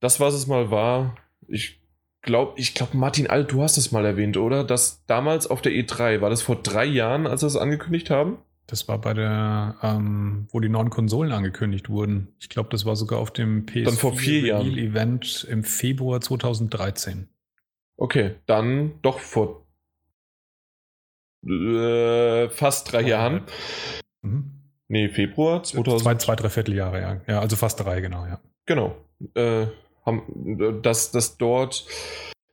Das, 0.00 0.18
was 0.18 0.34
es 0.34 0.48
mal 0.48 0.72
war, 0.72 1.14
ich 1.46 1.80
glaube, 2.22 2.58
ich 2.58 2.74
glaube, 2.74 2.96
Martin 2.96 3.28
Alt, 3.28 3.52
du 3.52 3.62
hast 3.62 3.78
es 3.78 3.92
mal 3.92 4.04
erwähnt, 4.04 4.36
oder? 4.36 4.64
Dass 4.64 5.04
damals 5.06 5.46
auf 5.46 5.62
der 5.62 5.70
E3, 5.70 6.22
war 6.22 6.30
das 6.30 6.42
vor 6.42 6.56
drei 6.56 6.84
Jahren, 6.84 7.28
als 7.28 7.42
sie 7.42 7.46
es 7.46 7.56
angekündigt 7.56 8.10
haben? 8.10 8.38
Das 8.66 8.88
war 8.88 9.00
bei 9.00 9.14
der, 9.14 9.76
ähm, 9.82 10.48
wo 10.50 10.58
die 10.58 10.68
neuen 10.68 10.90
Konsolen 10.90 11.32
angekündigt 11.32 11.88
wurden. 11.88 12.34
Ich 12.40 12.48
glaube, 12.48 12.68
das 12.70 12.84
war 12.84 12.96
sogar 12.96 13.20
auf 13.20 13.30
dem 13.30 13.64
PS4 13.64 13.84
Dann 13.84 13.94
vor 13.94 14.16
vier 14.16 14.40
Jahren. 14.40 14.66
Reveal 14.66 14.78
Event 14.78 15.46
im 15.48 15.62
Februar 15.62 16.20
2013. 16.20 17.28
Okay, 17.96 18.34
dann 18.46 18.94
doch 19.02 19.20
vor 19.20 19.66
äh, 21.46 22.48
fast 22.50 22.92
drei 22.92 23.02
Jahren. 23.02 23.42
Mhm. 24.22 24.52
Nee, 24.88 25.08
Februar 25.08 25.62
2000. 25.62 26.02
Zwei, 26.02 26.14
zwei, 26.16 26.36
drei 26.36 26.48
Vierteljahre, 26.48 27.00
ja. 27.00 27.20
Ja, 27.26 27.40
also 27.40 27.56
fast 27.56 27.80
drei, 27.80 28.00
genau, 28.00 28.26
ja. 28.26 28.40
Genau. 28.66 28.96
Äh, 29.34 29.66
haben, 30.04 30.82
dass 30.82 31.10
das 31.10 31.36
dort 31.36 31.86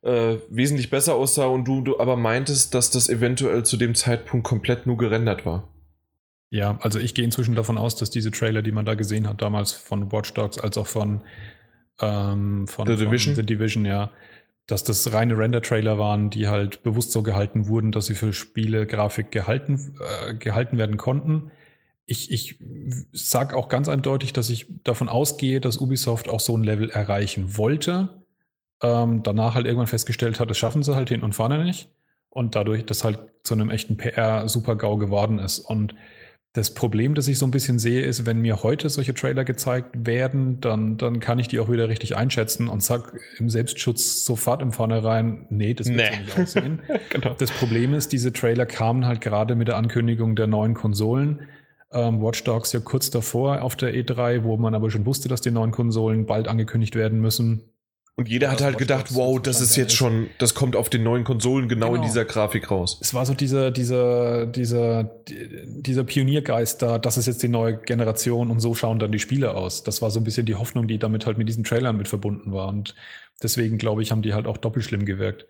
äh, 0.01 0.37
wesentlich 0.49 0.89
besser 0.89 1.15
aussah 1.15 1.45
und 1.45 1.65
du, 1.65 1.81
du 1.81 1.99
aber 1.99 2.15
meintest, 2.15 2.73
dass 2.73 2.91
das 2.91 3.09
eventuell 3.09 3.63
zu 3.63 3.77
dem 3.77 3.95
Zeitpunkt 3.95 4.45
komplett 4.45 4.85
nur 4.85 4.97
gerendert 4.97 5.45
war. 5.45 5.67
Ja, 6.53 6.77
also 6.81 6.99
ich 6.99 7.15
gehe 7.15 7.25
inzwischen 7.25 7.55
davon 7.55 7.79
aus, 7.79 7.95
dass 7.95 8.11
diese 8.11 8.29
Trailer, 8.29 8.61
die 8.61 8.71
man 8.71 8.85
da 8.85 8.93
gesehen 8.93 9.27
hat, 9.27 9.41
damals 9.41 9.71
von 9.71 10.11
Watch 10.11 10.35
Dogs 10.35 10.59
als 10.59 10.77
auch 10.77 10.85
von, 10.85 11.23
ähm, 11.99 12.67
von, 12.67 12.85
The 12.85 12.95
Division? 12.95 13.33
von 13.33 13.41
The 13.41 13.45
Division, 13.47 13.85
ja, 13.85 14.11
dass 14.67 14.83
das 14.83 15.11
reine 15.11 15.35
Render-Trailer 15.35 15.97
waren, 15.97 16.29
die 16.29 16.47
halt 16.47 16.83
bewusst 16.83 17.11
so 17.11 17.23
gehalten 17.23 17.67
wurden, 17.69 17.91
dass 17.91 18.05
sie 18.05 18.13
für 18.13 18.33
Spiele 18.33 18.85
Grafik 18.85 19.31
gehalten, 19.31 19.95
äh, 19.99 20.35
gehalten 20.35 20.77
werden 20.77 20.97
konnten. 20.97 21.49
Ich, 22.05 22.31
ich 22.31 22.59
sag 23.11 23.55
auch 23.55 23.67
ganz 23.67 23.89
eindeutig, 23.89 24.31
dass 24.31 24.51
ich 24.51 24.67
davon 24.83 25.09
ausgehe, 25.09 25.59
dass 25.59 25.77
Ubisoft 25.77 26.29
auch 26.29 26.39
so 26.39 26.55
ein 26.55 26.63
Level 26.63 26.91
erreichen 26.91 27.57
wollte. 27.57 28.23
Ähm, 28.83 29.23
danach 29.23 29.55
halt 29.55 29.65
irgendwann 29.65 29.87
festgestellt 29.87 30.39
hat, 30.39 30.51
das 30.51 30.59
schaffen 30.59 30.83
sie 30.83 30.95
halt 30.95 31.09
hin 31.09 31.23
und 31.23 31.33
vorne 31.33 31.63
nicht. 31.63 31.89
Und 32.29 32.53
dadurch, 32.53 32.85
dass 32.85 33.03
halt 33.03 33.17
zu 33.41 33.55
einem 33.55 33.71
echten 33.71 33.97
PR-Super-GAU 33.97 34.97
geworden 34.97 35.39
ist. 35.39 35.57
Und 35.57 35.95
Das 36.55 36.71
Problem, 36.75 37.15
das 37.15 37.27
ich 37.27 37.39
so 37.39 37.47
ein 37.47 37.51
bisschen 37.51 37.79
sehe, 37.79 38.03
ist, 38.03 38.27
wenn 38.27 38.37
mir 38.39 38.61
heute 38.61 38.87
solche 38.87 39.15
Trailer 39.15 39.43
gezeigt 39.43 40.05
werden, 40.05 40.61
dann, 40.61 40.97
dann 40.97 41.19
kann 41.19 41.39
ich 41.39 41.47
die 41.47 41.59
auch 41.59 41.71
wieder 41.71 41.89
richtig 41.89 42.15
einschätzen 42.15 42.67
und 42.67 42.83
sag 42.83 43.11
im 43.39 43.49
Selbstschutz 43.49 44.23
sofort 44.23 44.61
im 44.61 44.71
Vornherein, 44.71 45.47
nee, 45.49 45.73
das 45.73 45.87
wird 45.87 45.97
Nee. 45.97 46.11
so 46.15 46.21
nicht 46.21 46.39
aussehen. 46.39 46.79
genau. 47.09 47.35
Das 47.39 47.49
Problem 47.49 47.95
ist, 47.95 48.11
diese 48.13 48.31
Trailer 48.33 48.67
kamen 48.67 49.07
halt 49.07 49.19
gerade 49.19 49.55
mit 49.55 49.67
der 49.67 49.77
Ankündigung 49.77 50.35
der 50.35 50.45
neuen 50.45 50.75
Konsolen. 50.75 51.47
Ähm, 51.91 52.21
Watch 52.21 52.43
Dogs 52.43 52.71
ja 52.71 52.81
kurz 52.81 53.09
davor 53.09 53.63
auf 53.63 53.75
der 53.75 53.95
E3, 53.95 54.43
wo 54.43 54.55
man 54.55 54.75
aber 54.75 54.91
schon 54.91 55.07
wusste, 55.07 55.29
dass 55.29 55.41
die 55.41 55.49
neuen 55.51 55.71
Konsolen 55.71 56.27
bald 56.27 56.47
angekündigt 56.47 56.95
werden 56.95 57.19
müssen. 57.19 57.63
Und 58.15 58.29
jeder 58.29 58.47
Ja, 58.47 58.53
hat 58.53 58.61
halt 58.61 58.77
gedacht, 58.77 59.15
wow, 59.15 59.41
das 59.41 59.59
ist 59.59 59.75
jetzt 59.75 59.95
schon, 59.95 60.27
das 60.37 60.53
kommt 60.53 60.75
auf 60.75 60.89
den 60.89 61.01
neuen 61.01 61.23
Konsolen 61.23 61.67
genau, 61.67 61.87
in 61.87 61.93
Genau. 61.95 62.05
dieser 62.05 62.25
Grafik 62.25 62.69
raus. 62.69 62.99
Es 63.01 63.15
war 63.15 63.25
so 63.25 63.33
dieser, 63.33 63.71
dieser, 63.71 64.45
dieser, 64.45 65.09
dieser 65.27 66.03
Pioniergeist 66.03 66.81
da, 66.83 66.99
das 66.99 67.17
ist 67.17 67.25
jetzt 67.25 67.41
die 67.41 67.47
neue 67.47 67.77
Generation 67.77 68.51
und 68.51 68.59
so 68.59 68.75
schauen 68.75 68.99
dann 68.99 69.11
die 69.11 69.17
Spiele 69.19 69.55
aus. 69.55 69.81
Das 69.83 70.03
war 70.03 70.11
so 70.11 70.19
ein 70.19 70.23
bisschen 70.23 70.45
die 70.45 70.53
Hoffnung, 70.53 70.87
die 70.87 70.99
damit 70.99 71.25
halt 71.25 71.39
mit 71.39 71.49
diesen 71.49 71.63
Trailern 71.63 71.97
mit 71.97 72.07
verbunden 72.07 72.51
war. 72.51 72.67
Und 72.67 72.93
deswegen, 73.41 73.79
glaube 73.79 74.03
ich, 74.03 74.11
haben 74.11 74.21
die 74.21 74.35
halt 74.35 74.45
auch 74.45 74.57
doppelt 74.57 74.85
schlimm 74.85 75.05
gewirkt. 75.05 75.47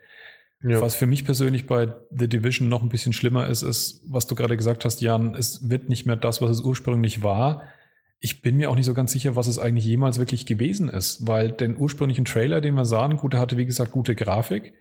Ja. 0.64 0.80
Was 0.80 0.96
für 0.96 1.06
mich 1.08 1.26
persönlich 1.26 1.68
bei 1.68 1.90
The 2.12 2.30
Division 2.30 2.70
noch 2.70 2.82
ein 2.82 2.88
bisschen 2.88 3.12
schlimmer 3.12 3.48
ist, 3.48 3.64
ist, 3.64 4.02
was 4.08 4.26
du 4.28 4.36
gerade 4.36 4.56
gesagt 4.56 4.86
hast, 4.86 5.02
Jan, 5.02 5.36
es 5.36 5.70
wird 5.70 5.90
nicht 5.90 6.06
mehr 6.06 6.16
das, 6.16 6.42
was 6.42 6.52
es 6.52 6.62
ursprünglich 6.62 7.22
war. 7.22 7.64
Ich 8.26 8.42
bin 8.42 8.56
mir 8.56 8.72
auch 8.72 8.76
nicht 8.76 8.86
so 8.86 8.94
ganz 8.94 9.12
sicher, 9.12 9.36
was 9.36 9.48
es 9.48 9.60
eigentlich 9.60 9.84
jemals 9.84 10.18
wirklich 10.18 10.46
gewesen 10.46 10.88
ist, 10.88 11.28
weil 11.28 11.52
den 11.52 11.76
ursprünglichen 11.76 12.24
Trailer, 12.24 12.62
den 12.62 12.74
wir 12.74 12.86
sahen, 12.86 13.18
gut, 13.18 13.34
der 13.34 13.42
hatte 13.42 13.58
wie 13.58 13.66
gesagt 13.66 13.92
gute 13.92 14.16
Grafik. 14.16 14.72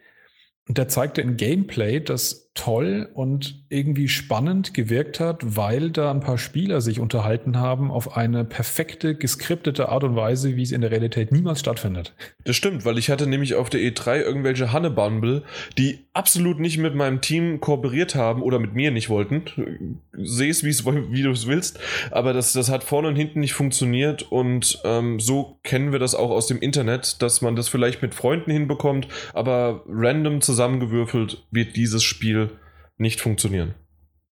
Und 0.68 0.78
der 0.78 0.88
zeigte 0.88 1.22
ein 1.22 1.36
Gameplay, 1.36 2.00
das 2.00 2.42
toll 2.54 3.08
und 3.14 3.64
irgendwie 3.70 4.08
spannend 4.08 4.74
gewirkt 4.74 5.20
hat, 5.20 5.56
weil 5.56 5.90
da 5.90 6.10
ein 6.10 6.20
paar 6.20 6.36
Spieler 6.36 6.82
sich 6.82 7.00
unterhalten 7.00 7.58
haben 7.58 7.90
auf 7.90 8.16
eine 8.16 8.44
perfekte, 8.44 9.14
geskriptete 9.14 9.88
Art 9.88 10.04
und 10.04 10.16
Weise, 10.16 10.54
wie 10.54 10.62
es 10.62 10.70
in 10.70 10.82
der 10.82 10.90
Realität 10.90 11.32
niemals 11.32 11.60
stattfindet. 11.60 12.12
Das 12.44 12.54
stimmt, 12.54 12.84
weil 12.84 12.98
ich 12.98 13.08
hatte 13.08 13.26
nämlich 13.26 13.54
auf 13.54 13.70
der 13.70 13.80
E3 13.80 14.20
irgendwelche 14.20 14.70
Hannebumble, 14.70 15.44
die 15.78 16.00
absolut 16.12 16.60
nicht 16.60 16.76
mit 16.76 16.94
meinem 16.94 17.22
Team 17.22 17.60
kooperiert 17.60 18.14
haben 18.14 18.42
oder 18.42 18.58
mit 18.58 18.74
mir 18.74 18.90
nicht 18.90 19.08
wollten. 19.08 20.00
Seh 20.12 20.50
es, 20.50 20.62
wie 20.62 21.22
du 21.22 21.30
es 21.30 21.46
willst, 21.46 21.80
aber 22.10 22.34
das, 22.34 22.52
das 22.52 22.70
hat 22.70 22.84
vorne 22.84 23.08
und 23.08 23.16
hinten 23.16 23.40
nicht 23.40 23.54
funktioniert 23.54 24.30
und 24.30 24.78
ähm, 24.84 25.20
so 25.20 25.58
kennen 25.62 25.90
wir 25.90 25.98
das 25.98 26.14
auch 26.14 26.30
aus 26.30 26.48
dem 26.48 26.58
Internet, 26.58 27.22
dass 27.22 27.40
man 27.40 27.56
das 27.56 27.70
vielleicht 27.70 28.02
mit 28.02 28.14
Freunden 28.14 28.50
hinbekommt, 28.50 29.08
aber 29.32 29.82
random 29.88 30.42
zusammengewürfelt 30.52 31.46
wird 31.50 31.76
dieses 31.76 32.04
Spiel 32.04 32.50
nicht 32.98 33.20
funktionieren. 33.20 33.74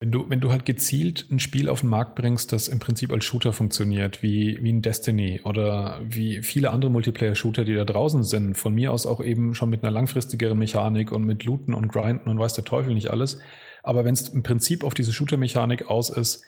Wenn 0.01 0.13
du, 0.13 0.29
wenn 0.29 0.41
du 0.41 0.51
halt 0.51 0.65
gezielt 0.65 1.27
ein 1.31 1.41
Spiel 1.41 1.69
auf 1.69 1.81
den 1.81 1.91
Markt 1.91 2.15
bringst, 2.15 2.53
das 2.53 2.69
im 2.69 2.79
Prinzip 2.79 3.13
als 3.13 3.25
Shooter 3.25 3.53
funktioniert, 3.53 4.23
wie, 4.23 4.59
wie 4.63 4.73
ein 4.73 4.83
Destiny 4.83 5.41
oder 5.45 6.01
wie 6.03 6.43
viele 6.43 6.71
andere 6.71 6.91
Multiplayer-Shooter, 6.91 7.65
die 7.65 7.75
da 7.75 7.85
draußen 7.85 8.23
sind, 8.23 8.57
von 8.57 8.75
mir 8.75 8.93
aus 8.93 9.07
auch 9.07 9.23
eben 9.23 9.55
schon 9.55 9.71
mit 9.71 9.83
einer 9.83 9.91
langfristigeren 9.91 10.59
Mechanik 10.59 11.11
und 11.11 11.25
mit 11.25 11.45
Looten 11.45 11.75
und 11.75 11.89
Grinden 11.89 12.31
und 12.31 12.39
weiß 12.39 12.55
der 12.55 12.65
Teufel 12.65 12.95
nicht 12.95 13.11
alles. 13.11 13.39
Aber 13.83 14.05
wenn 14.05 14.15
es 14.15 14.29
im 14.29 14.43
Prinzip 14.43 14.85
auf 14.85 14.95
diese 14.95 15.13
Shooter-Mechanik 15.13 15.89
aus 15.89 16.11
ist, 16.11 16.45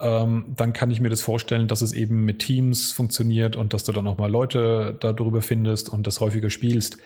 ähm, 0.00 0.54
dann 0.56 0.72
kann 0.72 0.90
ich 0.90 1.00
mir 1.00 1.08
das 1.08 1.20
vorstellen, 1.20 1.68
dass 1.68 1.82
es 1.82 1.92
eben 1.92 2.24
mit 2.24 2.40
Teams 2.40 2.92
funktioniert 2.92 3.56
und 3.56 3.72
dass 3.72 3.84
du 3.84 3.92
dann 3.92 4.06
auch 4.06 4.18
mal 4.18 4.30
Leute 4.30 4.96
darüber 5.00 5.42
findest 5.42 5.88
und 5.88 6.06
das 6.06 6.20
häufiger 6.20 6.50
spielst. 6.50 6.98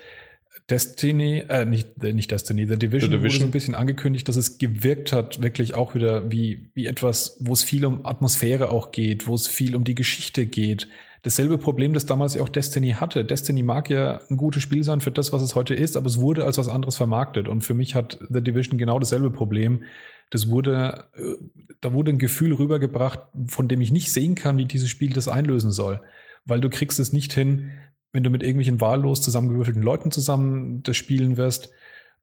Destiny, 0.70 1.44
äh, 1.48 1.64
nicht, 1.64 2.02
äh, 2.02 2.12
nicht 2.12 2.30
Destiny, 2.30 2.66
The 2.66 2.78
Division, 2.78 3.10
The 3.10 3.16
wurde 3.16 3.22
Division. 3.22 3.40
so 3.40 3.46
ein 3.46 3.50
bisschen 3.50 3.74
angekündigt, 3.74 4.28
dass 4.28 4.36
es 4.36 4.58
gewirkt 4.58 5.12
hat, 5.12 5.42
wirklich 5.42 5.74
auch 5.74 5.94
wieder 5.94 6.30
wie, 6.30 6.70
wie 6.74 6.86
etwas, 6.86 7.36
wo 7.40 7.52
es 7.52 7.64
viel 7.64 7.84
um 7.84 8.06
Atmosphäre 8.06 8.70
auch 8.70 8.92
geht, 8.92 9.26
wo 9.26 9.34
es 9.34 9.48
viel 9.48 9.74
um 9.74 9.84
die 9.84 9.94
Geschichte 9.96 10.46
geht. 10.46 10.88
Dasselbe 11.22 11.58
Problem, 11.58 11.92
das 11.92 12.06
damals 12.06 12.34
ja 12.34 12.42
auch 12.42 12.48
Destiny 12.48 12.92
hatte. 12.92 13.24
Destiny 13.24 13.62
mag 13.62 13.90
ja 13.90 14.20
ein 14.30 14.36
gutes 14.38 14.62
Spiel 14.62 14.84
sein 14.84 15.00
für 15.00 15.10
das, 15.10 15.32
was 15.32 15.42
es 15.42 15.54
heute 15.54 15.74
ist, 15.74 15.96
aber 15.96 16.06
es 16.06 16.18
wurde 16.18 16.44
als 16.44 16.56
was 16.56 16.68
anderes 16.68 16.96
vermarktet. 16.96 17.46
Und 17.46 17.62
für 17.62 17.74
mich 17.74 17.94
hat 17.94 18.18
The 18.30 18.40
Division 18.40 18.78
genau 18.78 18.98
dasselbe 18.98 19.30
Problem. 19.30 19.82
Das 20.30 20.48
wurde, 20.48 21.04
äh, 21.14 21.34
da 21.80 21.92
wurde 21.92 22.12
ein 22.12 22.18
Gefühl 22.18 22.54
rübergebracht, 22.54 23.20
von 23.48 23.68
dem 23.68 23.80
ich 23.80 23.90
nicht 23.90 24.12
sehen 24.12 24.34
kann, 24.34 24.56
wie 24.56 24.64
dieses 24.64 24.88
Spiel 24.88 25.12
das 25.12 25.28
einlösen 25.28 25.72
soll. 25.72 26.00
Weil 26.46 26.60
du 26.60 26.70
kriegst 26.70 26.98
es 27.00 27.12
nicht 27.12 27.34
hin, 27.34 27.72
wenn 28.12 28.22
du 28.22 28.30
mit 28.30 28.42
irgendwelchen 28.42 28.80
wahllos 28.80 29.22
zusammengewürfelten 29.22 29.82
Leuten 29.82 30.10
zusammen 30.10 30.82
das 30.82 30.96
spielen 30.96 31.36
wirst. 31.36 31.70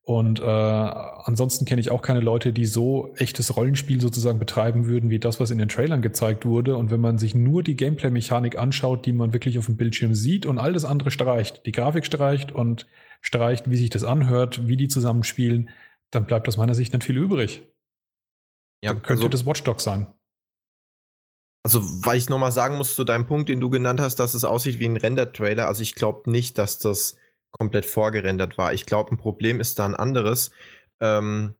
Und 0.01 0.39
äh, 0.39 0.43
ansonsten 0.43 1.65
kenne 1.65 1.81
ich 1.81 1.91
auch 1.91 2.01
keine 2.01 2.21
Leute, 2.21 2.53
die 2.53 2.65
so 2.65 3.13
echtes 3.17 3.57
Rollenspiel 3.57 3.99
sozusagen 3.99 4.39
betreiben 4.39 4.85
würden, 4.85 5.09
wie 5.09 5.19
das, 5.19 5.41
was 5.41 5.51
in 5.51 5.57
den 5.57 5.67
Trailern 5.67 6.01
gezeigt 6.01 6.45
wurde. 6.45 6.77
Und 6.77 6.91
wenn 6.91 7.01
man 7.01 7.17
sich 7.17 7.35
nur 7.35 7.61
die 7.61 7.75
Gameplay-Mechanik 7.75 8.57
anschaut, 8.57 9.05
die 9.05 9.11
man 9.11 9.33
wirklich 9.33 9.59
auf 9.59 9.65
dem 9.65 9.75
Bildschirm 9.75 10.13
sieht 10.13 10.45
und 10.45 10.59
all 10.59 10.71
das 10.71 10.85
andere 10.85 11.11
streicht, 11.11 11.65
die 11.65 11.73
Grafik 11.73 12.05
streicht 12.05 12.53
und 12.53 12.87
streicht, 13.19 13.69
wie 13.69 13.75
sich 13.75 13.89
das 13.89 14.05
anhört, 14.05 14.65
wie 14.67 14.77
die 14.77 14.87
zusammenspielen, 14.87 15.69
dann 16.09 16.25
bleibt 16.25 16.47
aus 16.47 16.55
meiner 16.55 16.75
Sicht 16.75 16.93
nicht 16.93 17.03
viel 17.03 17.17
übrig. 17.17 17.63
Ja, 18.81 18.93
Dann 18.93 19.01
könnte 19.01 19.23
also, 19.23 19.29
das 19.29 19.45
Watchdog 19.45 19.81
sein. 19.81 20.07
Also 21.67 21.81
weil 22.05 22.17
ich 22.17 22.29
nochmal 22.29 22.53
sagen 22.53 22.77
muss 22.77 22.95
zu 22.95 23.03
deinem 23.03 23.27
Punkt, 23.27 23.49
den 23.49 23.59
du 23.59 23.69
genannt 23.69 23.99
hast, 23.99 24.15
dass 24.21 24.33
es 24.33 24.45
aussieht 24.45 24.79
wie 24.79 24.85
ein 24.85 24.95
Render-Trailer. 24.95 25.67
Also 25.67 25.81
ich 25.81 25.95
glaube 25.95 26.31
nicht, 26.31 26.57
dass 26.57 26.79
das 26.79 27.17
komplett 27.51 27.85
vorgerendert 27.85 28.57
war. 28.57 28.71
Ich 28.71 28.85
glaube, 28.85 29.11
ein 29.11 29.17
Problem 29.17 29.59
ist 29.59 29.77
da 29.77 29.83
ein 29.85 29.93
anderes. 29.93 30.51
Ähm, 31.01 31.55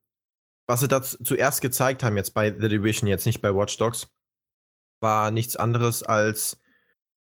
was 0.65 0.79
sie 0.79 0.87
da 0.87 1.01
zu- 1.01 1.21
zuerst 1.21 1.59
gezeigt 1.59 2.03
haben, 2.03 2.15
jetzt 2.15 2.33
bei 2.33 2.57
The 2.57 2.69
Division, 2.69 3.09
jetzt 3.09 3.25
nicht 3.25 3.41
bei 3.41 3.53
Watch 3.53 3.77
Dogs, 3.77 4.07
war 5.01 5.29
nichts 5.29 5.57
anderes 5.57 6.03
als 6.03 6.57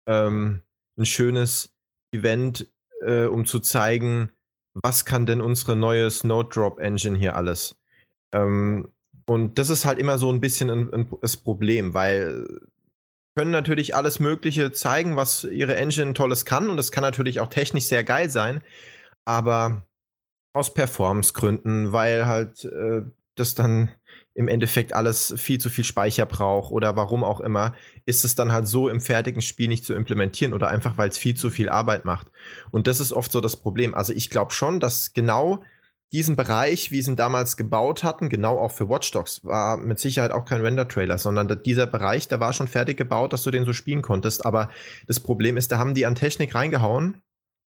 ähm, 0.08 0.64
ein 0.98 1.06
schönes 1.06 1.76
Event, 2.12 2.68
äh, 3.06 3.26
um 3.26 3.46
zu 3.46 3.60
zeigen, 3.60 4.32
was 4.74 5.06
kann 5.06 5.28
denn 5.28 5.42
unsere 5.42 5.76
neue 5.76 6.10
Snowdrop 6.10 6.80
Engine 6.80 7.16
hier 7.16 7.36
alles. 7.36 7.76
Ähm, 8.32 8.92
und 9.26 9.58
das 9.58 9.70
ist 9.70 9.86
halt 9.86 10.00
immer 10.00 10.18
so 10.18 10.32
ein 10.32 10.42
bisschen 10.42 10.70
ein, 10.70 10.94
ein, 10.94 11.14
das 11.22 11.38
Problem, 11.38 11.94
weil 11.94 12.46
können 13.36 13.52
natürlich 13.52 13.96
alles 13.96 14.20
Mögliche 14.20 14.72
zeigen, 14.72 15.16
was 15.16 15.46
ihre 15.46 15.76
Engine 15.76 16.14
Tolles 16.14 16.46
kann 16.46 16.70
und 16.70 16.78
das 16.78 16.92
kann 16.92 17.04
natürlich 17.04 17.40
auch 17.40 17.48
technisch 17.48 17.86
sehr 17.86 18.04
geil 18.04 18.30
sein, 18.30 18.62
aber 19.26 19.86
aus 20.54 20.74
Performance-Gründen, 20.74 21.94
weil 21.94 22.26
halt 22.26 22.66
äh, 22.66 23.04
das 23.36 23.56
dann 23.56 23.90
im 24.34 24.48
Endeffekt 24.48 24.94
alles 24.94 25.34
viel 25.38 25.60
zu 25.60 25.70
viel 25.70 25.84
Speicher 25.84 26.26
braucht 26.26 26.72
oder 26.72 26.96
warum 26.96 27.24
auch 27.24 27.42
immer, 27.42 27.74
ist 28.06 28.24
es 28.24 28.36
dann 28.36 28.52
halt 28.52 28.68
so 28.68 28.88
im 28.88 29.02
fertigen 29.02 29.42
Spiel 29.42 29.68
nicht 29.68 29.86
zu 29.86 29.94
implementieren 29.94 30.54
oder 30.54 30.70
einfach, 30.70 30.98
weil 30.98 31.10
es 31.10 31.18
viel 31.18 31.36
zu 31.36 31.50
viel 31.50 31.70
Arbeit 31.70 32.06
macht. 32.06 32.28
Und 32.72 32.88
das 32.88 33.00
ist 33.00 33.12
oft 33.12 33.32
so 33.32 33.42
das 33.42 33.58
Problem. 33.58 33.94
Also 33.94 34.14
ich 34.14 34.30
glaube 34.30 34.52
schon, 34.52 34.80
dass 34.80 35.14
genau 35.14 35.64
diesen 36.12 36.36
Bereich, 36.36 36.92
wie 36.92 37.02
sie 37.02 37.12
ihn 37.12 37.16
damals 37.16 37.58
gebaut 37.58 38.04
hatten, 38.04 38.30
genau 38.30 38.60
auch 38.60 38.72
für 38.72 38.90
Watch 38.90 39.12
Dogs, 39.12 39.44
war 39.46 39.78
mit 39.78 40.00
Sicherheit 40.00 40.32
auch 40.32 40.46
kein 40.46 40.62
Render-Trailer, 40.62 41.18
sondern 41.18 41.48
da- 41.48 41.56
dieser 41.56 41.88
Bereich, 41.88 42.28
der 42.28 42.40
war 42.40 42.54
schon 42.54 42.68
fertig 42.68 42.98
gebaut, 42.98 43.34
dass 43.34 43.44
du 43.44 43.52
den 43.52 43.66
so 43.66 43.74
spielen 43.74 44.02
konntest. 44.02 44.46
Aber 44.46 44.70
das 45.08 45.20
Problem 45.20 45.58
ist, 45.58 45.72
da 45.72 45.78
haben 45.78 45.94
die 45.94 46.06
an 46.06 46.16
Technik 46.16 46.54
reingehauen, 46.56 47.22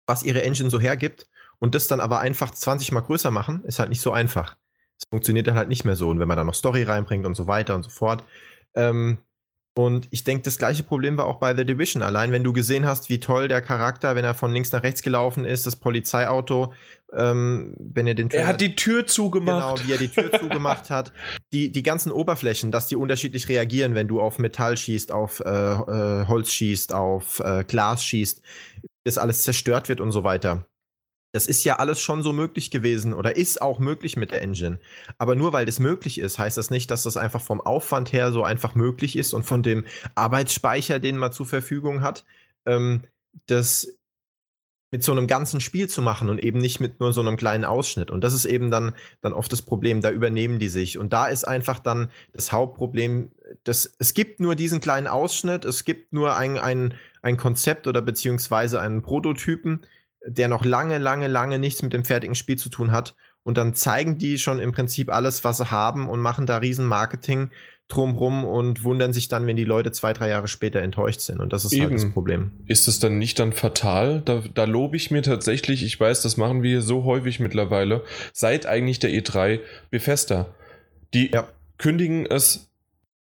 was 0.08 0.24
ihre 0.24 0.44
Engine 0.44 0.70
so 0.70 0.80
hergibt, 0.80 1.28
und 1.60 1.76
das 1.76 1.88
dann 1.88 2.00
aber 2.00 2.20
einfach 2.22 2.52
20 2.52 2.92
mal 2.92 3.02
größer 3.02 3.30
machen, 3.32 3.64
ist 3.66 3.80
halt 3.80 3.90
nicht 3.90 4.02
so 4.02 4.12
einfach. 4.12 4.56
Es 4.98 5.06
funktioniert 5.10 5.48
dann 5.48 5.56
halt 5.56 5.70
nicht 5.70 5.86
mehr 5.86 5.96
so. 5.96 6.10
Und 6.10 6.20
wenn 6.20 6.28
man 6.28 6.38
dann 6.38 6.48
noch 6.48 6.56
Story 6.56 6.84
reinbringt 6.84 7.26
und 7.26 7.36
so 7.36 7.48
weiter 7.48 7.76
und 7.76 7.84
so 7.84 7.90
fort. 7.92 8.24
Ähm, 8.76 9.20
und 9.74 10.10
ich 10.12 10.26
denke, 10.26 10.44
das 10.44 10.58
gleiche 10.58 10.84
Problem 10.84 11.18
war 11.18 11.26
auch 11.26 11.40
bei 11.40 11.56
The 11.56 11.66
Division. 11.66 12.04
Allein 12.04 12.34
wenn 12.34 12.44
du 12.44 12.52
gesehen 12.52 12.86
hast, 12.86 13.10
wie 13.10 13.22
toll 13.22 13.48
der 13.48 13.62
Charakter, 13.62 14.16
wenn 14.16 14.26
er 14.26 14.34
von 14.34 14.52
links 14.52 14.72
nach 14.74 14.84
rechts 14.84 15.02
gelaufen 15.02 15.46
ist, 15.46 15.66
das 15.66 15.78
Polizeiauto, 15.78 16.74
ähm, 17.14 17.74
wenn 17.80 18.06
er 18.06 18.14
den 18.14 18.30
Er 18.32 18.48
hat 18.48 18.60
die 18.60 18.76
Tür 18.76 19.08
zugemacht. 19.08 19.78
Genau, 19.78 19.88
wie 19.88 19.94
er 19.94 19.98
die 19.98 20.10
Tür 20.10 20.30
zugemacht 20.40 20.90
hat. 20.90 21.14
Die, 21.54 21.72
die 21.72 21.84
ganzen 21.84 22.12
Oberflächen, 22.12 22.72
dass 22.72 22.88
die 22.88 22.98
unterschiedlich 22.98 23.48
reagieren, 23.48 23.96
wenn 23.96 24.10
du 24.10 24.20
auf 24.20 24.40
Metall 24.40 24.76
schießt, 24.76 25.14
auf 25.14 25.40
äh, 25.40 25.50
äh, 25.50 26.28
Holz 26.28 26.52
schießt, 26.52 26.94
auf 26.94 27.40
äh, 27.40 27.64
Glas 27.64 28.04
schießt, 28.04 28.42
das 29.06 29.18
alles 29.18 29.44
zerstört 29.44 29.88
wird 29.88 30.02
und 30.02 30.12
so 30.12 30.26
weiter. 30.26 30.66
Das 31.34 31.48
ist 31.48 31.64
ja 31.64 31.78
alles 31.78 32.02
schon 32.02 32.24
so 32.24 32.34
möglich 32.34 32.72
gewesen 32.72 33.14
oder 33.14 33.36
ist 33.38 33.62
auch 33.62 33.80
möglich 33.80 34.18
mit 34.18 34.32
der 34.32 34.42
Engine. 34.42 34.80
Aber 35.18 35.36
nur 35.36 35.54
weil 35.54 35.66
das 35.66 35.80
möglich 35.80 36.20
ist, 36.20 36.38
heißt 36.38 36.58
das 36.58 36.70
nicht, 36.70 36.92
dass 36.92 37.04
das 37.04 37.16
einfach 37.16 37.42
vom 37.42 37.62
Aufwand 37.62 38.12
her 38.12 38.32
so 38.32 38.44
einfach 38.44 38.76
möglich 38.76 39.16
ist 39.16 39.34
und 39.34 39.44
von 39.44 39.64
dem 39.64 39.86
Arbeitsspeicher, 40.16 41.00
den 41.00 41.18
man 41.18 41.32
zur 41.32 41.46
Verfügung 41.46 42.02
hat, 42.02 42.26
ähm, 42.66 43.04
das 43.46 43.88
mit 44.92 45.04
so 45.04 45.14
einem 45.14 45.26
ganzen 45.26 45.62
Spiel 45.62 45.88
zu 45.88 46.02
machen 46.02 46.30
und 46.30 46.44
eben 46.44 46.60
nicht 46.60 46.82
mit 46.82 47.00
nur 47.00 47.14
so 47.14 47.22
einem 47.22 47.38
kleinen 47.38 47.64
Ausschnitt. 47.64 48.12
Und 48.12 48.26
das 48.26 48.34
ist 48.34 48.44
eben 48.44 48.70
dann, 48.70 48.94
dann 49.22 49.32
oft 49.32 49.52
das 49.52 49.62
Problem, 49.62 50.02
da 50.02 50.12
übernehmen 50.12 50.60
die 50.60 50.68
sich. 50.68 50.98
Und 50.98 51.14
da 51.14 51.28
ist 51.28 51.46
einfach 51.46 51.80
dann 51.80 52.12
das 52.34 52.52
Hauptproblem, 52.52 53.32
dass 53.64 53.94
es 54.00 54.14
gibt 54.14 54.42
nur 54.42 54.56
diesen 54.56 54.82
kleinen 54.82 55.08
Ausschnitt, 55.08 55.64
es 55.64 55.86
gibt 55.86 56.12
nur 56.12 56.36
ein, 56.36 56.58
ein, 56.58 56.94
ein 57.22 57.38
Konzept 57.38 57.88
oder 57.88 58.02
beziehungsweise 58.02 58.82
einen 58.82 59.02
Prototypen, 59.02 59.86
der 60.26 60.48
noch 60.48 60.66
lange, 60.66 60.98
lange, 60.98 61.28
lange 61.28 61.60
nichts 61.60 61.82
mit 61.82 61.94
dem 61.94 62.06
fertigen 62.06 62.36
Spiel 62.36 62.58
zu 62.58 62.70
tun 62.70 62.92
hat. 62.92 63.16
Und 63.44 63.58
dann 63.58 63.74
zeigen 63.74 64.18
die 64.18 64.38
schon 64.38 64.60
im 64.60 64.72
Prinzip 64.72 65.12
alles, 65.12 65.44
was 65.44 65.58
sie 65.58 65.72
haben 65.72 66.08
und 66.08 66.20
machen 66.20 66.46
da 66.46 66.58
riesen 66.58 66.86
Marketing 66.86 67.50
drumrum 67.88 68.46
und 68.46 68.84
wundern 68.84 69.12
sich 69.14 69.28
dann, 69.28 69.48
wenn 69.48 69.58
die 69.58 69.66
Leute 69.66 69.92
zwei, 69.92 70.14
drei 70.14 70.30
Jahre 70.30 70.48
später 70.48 70.82
enttäuscht 70.82 71.20
sind. 71.22 71.40
Und 71.40 71.52
das 71.52 71.66
ist 71.66 71.72
halt 71.74 71.92
Eben. 71.92 71.96
das 72.02 72.12
Problem. 72.14 72.52
Ist 72.66 72.88
es 72.88 73.00
dann 73.00 73.18
nicht 73.18 73.38
dann 73.40 73.52
fatal? 73.52 74.22
Da, 74.24 74.44
da 74.54 74.64
lobe 74.64 74.96
ich 74.96 75.12
mir 75.12 75.24
tatsächlich, 75.24 75.84
ich 75.84 76.00
weiß, 76.00 76.22
das 76.22 76.38
machen 76.38 76.64
wir 76.64 76.82
so 76.82 77.04
häufig 77.04 77.40
mittlerweile, 77.40 78.04
seit 78.32 78.66
eigentlich 78.66 79.00
der 79.00 79.10
E3 79.10 79.60
Bethesda. 79.90 80.54
Die 81.14 81.32
Ja. 81.34 81.48
kündigen 81.78 82.26
es 82.26 82.70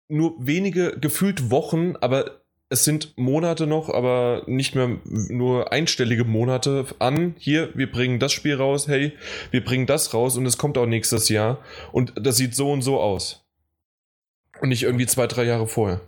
nur 0.09 0.35
wenige, 0.39 0.99
gefühlt 1.01 1.51
Wochen, 1.51 1.95
aber 2.01 2.40
es 2.71 2.85
sind 2.85 3.19
Monate 3.19 3.67
noch, 3.67 3.89
aber 3.91 4.45
nicht 4.47 4.77
mehr 4.77 4.99
nur 5.05 5.73
einstellige 5.73 6.25
Monate 6.25 6.87
an. 7.01 7.35
Hier, 7.37 7.71
wir 7.75 7.91
bringen 7.91 8.21
das 8.21 8.33
Spiel 8.33 8.55
raus, 8.55 8.87
hey, 8.87 9.13
wir 9.51 9.65
bringen 9.65 9.87
das 9.87 10.15
raus 10.15 10.37
und 10.37 10.47
es 10.47 10.57
kommt 10.57 10.79
auch 10.79 10.87
nächstes 10.87 11.29
Jahr. 11.29 11.59
Und 11.91 12.13
das 12.15 12.37
sieht 12.37 12.55
so 12.55 12.71
und 12.71 12.83
so 12.83 13.01
aus. 13.01 13.45
Und 14.61 14.69
nicht 14.69 14.85
irgendwie 14.85 15.07
zwei, 15.07 15.27
drei 15.27 15.45
Jahre 15.45 15.67
vorher. 15.67 16.01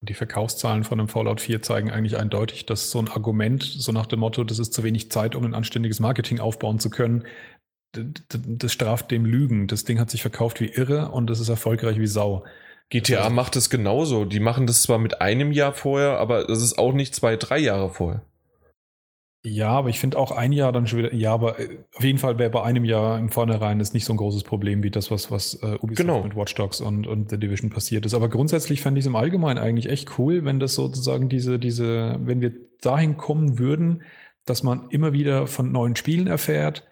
Die 0.00 0.14
Verkaufszahlen 0.14 0.82
von 0.82 0.98
einem 0.98 1.08
Fallout 1.08 1.40
4 1.40 1.62
zeigen 1.62 1.90
eigentlich 1.90 2.16
eindeutig, 2.16 2.66
dass 2.66 2.90
so 2.90 2.98
ein 2.98 3.08
Argument, 3.08 3.62
so 3.62 3.92
nach 3.92 4.06
dem 4.06 4.20
Motto, 4.20 4.42
das 4.42 4.58
ist 4.58 4.72
zu 4.72 4.82
wenig 4.82 5.12
Zeit, 5.12 5.36
um 5.36 5.44
ein 5.44 5.54
anständiges 5.54 6.00
Marketing 6.00 6.40
aufbauen 6.40 6.80
zu 6.80 6.90
können, 6.90 7.24
das 7.92 8.72
straft 8.72 9.10
dem 9.10 9.24
Lügen. 9.24 9.68
Das 9.68 9.84
Ding 9.84 10.00
hat 10.00 10.10
sich 10.10 10.22
verkauft 10.22 10.60
wie 10.60 10.68
irre 10.68 11.10
und 11.10 11.28
das 11.28 11.38
ist 11.38 11.50
erfolgreich 11.50 11.98
wie 11.98 12.06
Sau. 12.06 12.44
GTA 12.90 13.18
Also- 13.22 13.34
macht 13.34 13.56
es 13.56 13.70
genauso. 13.70 14.24
Die 14.24 14.40
machen 14.40 14.66
das 14.66 14.82
zwar 14.82 14.98
mit 14.98 15.20
einem 15.20 15.52
Jahr 15.52 15.72
vorher, 15.72 16.18
aber 16.18 16.44
das 16.44 16.62
ist 16.62 16.78
auch 16.78 16.92
nicht 16.92 17.14
zwei, 17.14 17.36
drei 17.36 17.58
Jahre 17.58 17.90
vorher. 17.90 18.22
Ja, 19.42 19.68
aber 19.70 19.88
ich 19.88 19.98
finde 19.98 20.18
auch 20.18 20.32
ein 20.32 20.52
Jahr 20.52 20.70
dann 20.70 20.86
schon 20.86 20.98
wieder, 20.98 21.14
ja, 21.14 21.32
aber 21.32 21.58
äh, 21.58 21.78
auf 21.96 22.04
jeden 22.04 22.18
Fall 22.18 22.38
wäre 22.38 22.50
bei 22.50 22.62
einem 22.62 22.84
Jahr 22.84 23.18
im 23.18 23.30
Vornherein 23.30 23.78
das 23.78 23.94
nicht 23.94 24.04
so 24.04 24.12
ein 24.12 24.18
großes 24.18 24.42
Problem 24.44 24.82
wie 24.82 24.90
das, 24.90 25.10
was, 25.10 25.30
was 25.30 25.54
äh, 25.62 25.76
Ubisoft 25.80 25.96
Genau. 25.96 26.22
mit 26.22 26.36
Watch 26.36 26.54
Dogs 26.56 26.82
und, 26.82 27.06
und 27.06 27.30
The 27.30 27.38
Division 27.38 27.70
passiert 27.70 28.04
ist. 28.04 28.12
Aber 28.12 28.28
grundsätzlich 28.28 28.82
fände 28.82 28.98
ich 28.98 29.04
es 29.04 29.06
im 29.06 29.16
Allgemeinen 29.16 29.58
eigentlich 29.58 29.88
echt 29.88 30.18
cool, 30.18 30.44
wenn 30.44 30.60
das 30.60 30.74
sozusagen 30.74 31.30
diese, 31.30 31.58
diese, 31.58 32.16
wenn 32.20 32.42
wir 32.42 32.52
dahin 32.82 33.16
kommen 33.16 33.58
würden, 33.58 34.02
dass 34.44 34.62
man 34.62 34.90
immer 34.90 35.14
wieder 35.14 35.46
von 35.46 35.72
neuen 35.72 35.96
Spielen 35.96 36.26
erfährt 36.26 36.84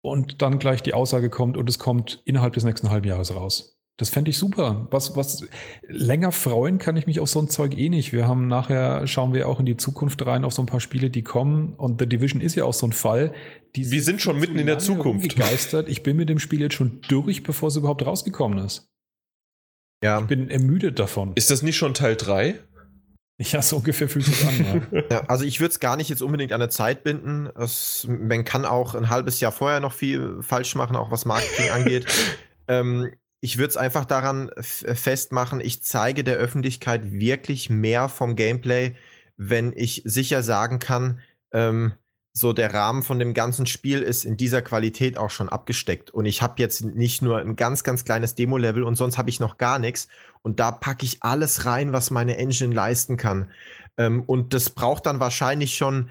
und 0.00 0.42
dann 0.42 0.60
gleich 0.60 0.84
die 0.84 0.94
Aussage 0.94 1.28
kommt 1.28 1.56
und 1.56 1.68
es 1.68 1.80
kommt 1.80 2.22
innerhalb 2.24 2.52
des 2.52 2.62
nächsten 2.62 2.90
halben 2.90 3.08
Jahres 3.08 3.34
raus. 3.34 3.79
Das 4.00 4.08
fände 4.08 4.30
ich 4.30 4.38
super. 4.38 4.86
Was, 4.90 5.14
was 5.14 5.46
länger 5.86 6.32
freuen 6.32 6.78
kann 6.78 6.96
ich 6.96 7.06
mich 7.06 7.20
auf 7.20 7.28
so 7.28 7.38
ein 7.38 7.50
Zeug 7.50 7.76
eh 7.76 7.90
nicht. 7.90 8.14
Wir 8.14 8.26
haben 8.26 8.48
nachher, 8.48 9.06
schauen 9.06 9.34
wir 9.34 9.46
auch 9.46 9.60
in 9.60 9.66
die 9.66 9.76
Zukunft 9.76 10.24
rein 10.24 10.42
auf 10.46 10.54
so 10.54 10.62
ein 10.62 10.66
paar 10.66 10.80
Spiele, 10.80 11.10
die 11.10 11.22
kommen. 11.22 11.74
Und 11.74 12.00
The 12.00 12.06
Division 12.06 12.40
ist 12.40 12.54
ja 12.54 12.64
auch 12.64 12.72
so 12.72 12.86
ein 12.86 12.94
Fall. 12.94 13.34
Die 13.76 13.90
Wir 13.90 14.02
sind 14.02 14.22
schon 14.22 14.40
mitten 14.40 14.58
in 14.58 14.66
der 14.66 14.78
Zukunft. 14.78 15.36
Geistert. 15.36 15.90
Ich 15.90 16.02
bin 16.02 16.16
mit 16.16 16.30
dem 16.30 16.38
Spiel 16.38 16.62
jetzt 16.62 16.76
schon 16.76 17.02
durch, 17.08 17.42
bevor 17.42 17.68
es 17.68 17.76
überhaupt 17.76 18.06
rausgekommen 18.06 18.64
ist. 18.64 18.88
Ja. 20.02 20.18
Ich 20.18 20.26
bin 20.28 20.48
ermüdet 20.48 20.98
davon. 20.98 21.32
Ist 21.34 21.50
das 21.50 21.60
nicht 21.60 21.76
schon 21.76 21.92
Teil 21.92 22.16
3? 22.16 22.58
Ja, 23.36 23.60
so 23.60 23.76
ungefähr 23.76 24.08
fühlt 24.08 24.24
sich 24.24 24.46
an. 24.46 24.86
Ja. 24.92 25.02
Ja, 25.10 25.24
also 25.26 25.44
ich 25.44 25.60
würde 25.60 25.72
es 25.72 25.80
gar 25.80 25.98
nicht 25.98 26.08
jetzt 26.08 26.22
unbedingt 26.22 26.52
an 26.52 26.62
eine 26.62 26.70
Zeit 26.70 27.04
binden. 27.04 27.50
Es, 27.54 28.06
man 28.08 28.46
kann 28.46 28.64
auch 28.64 28.94
ein 28.94 29.10
halbes 29.10 29.40
Jahr 29.40 29.52
vorher 29.52 29.80
noch 29.80 29.92
viel 29.92 30.38
falsch 30.40 30.74
machen, 30.74 30.96
auch 30.96 31.10
was 31.10 31.26
Marketing 31.26 31.68
angeht. 31.68 32.06
Ähm, 32.68 33.10
ich 33.40 33.56
würde 33.56 33.70
es 33.70 33.76
einfach 33.76 34.04
daran 34.04 34.50
festmachen, 34.58 35.60
ich 35.60 35.82
zeige 35.82 36.24
der 36.24 36.36
Öffentlichkeit 36.36 37.10
wirklich 37.12 37.70
mehr 37.70 38.08
vom 38.08 38.36
Gameplay, 38.36 38.94
wenn 39.36 39.72
ich 39.74 40.02
sicher 40.04 40.42
sagen 40.42 40.78
kann, 40.78 41.20
ähm, 41.52 41.94
so 42.32 42.52
der 42.52 42.72
Rahmen 42.72 43.02
von 43.02 43.18
dem 43.18 43.34
ganzen 43.34 43.66
Spiel 43.66 44.02
ist 44.02 44.24
in 44.24 44.36
dieser 44.36 44.62
Qualität 44.62 45.18
auch 45.18 45.30
schon 45.30 45.48
abgesteckt. 45.48 46.10
Und 46.10 46.26
ich 46.26 46.42
habe 46.42 46.54
jetzt 46.58 46.84
nicht 46.84 47.22
nur 47.22 47.38
ein 47.38 47.56
ganz, 47.56 47.82
ganz 47.82 48.04
kleines 48.04 48.34
Demo-Level 48.34 48.84
und 48.84 48.94
sonst 48.94 49.18
habe 49.18 49.30
ich 49.30 49.40
noch 49.40 49.58
gar 49.58 49.78
nichts. 49.78 50.08
Und 50.42 50.60
da 50.60 50.70
packe 50.70 51.04
ich 51.04 51.22
alles 51.22 51.66
rein, 51.66 51.92
was 51.92 52.10
meine 52.10 52.36
Engine 52.36 52.74
leisten 52.74 53.16
kann. 53.16 53.50
Ähm, 53.96 54.22
und 54.22 54.54
das 54.54 54.70
braucht 54.70 55.06
dann 55.06 55.18
wahrscheinlich 55.18 55.76
schon 55.76 56.10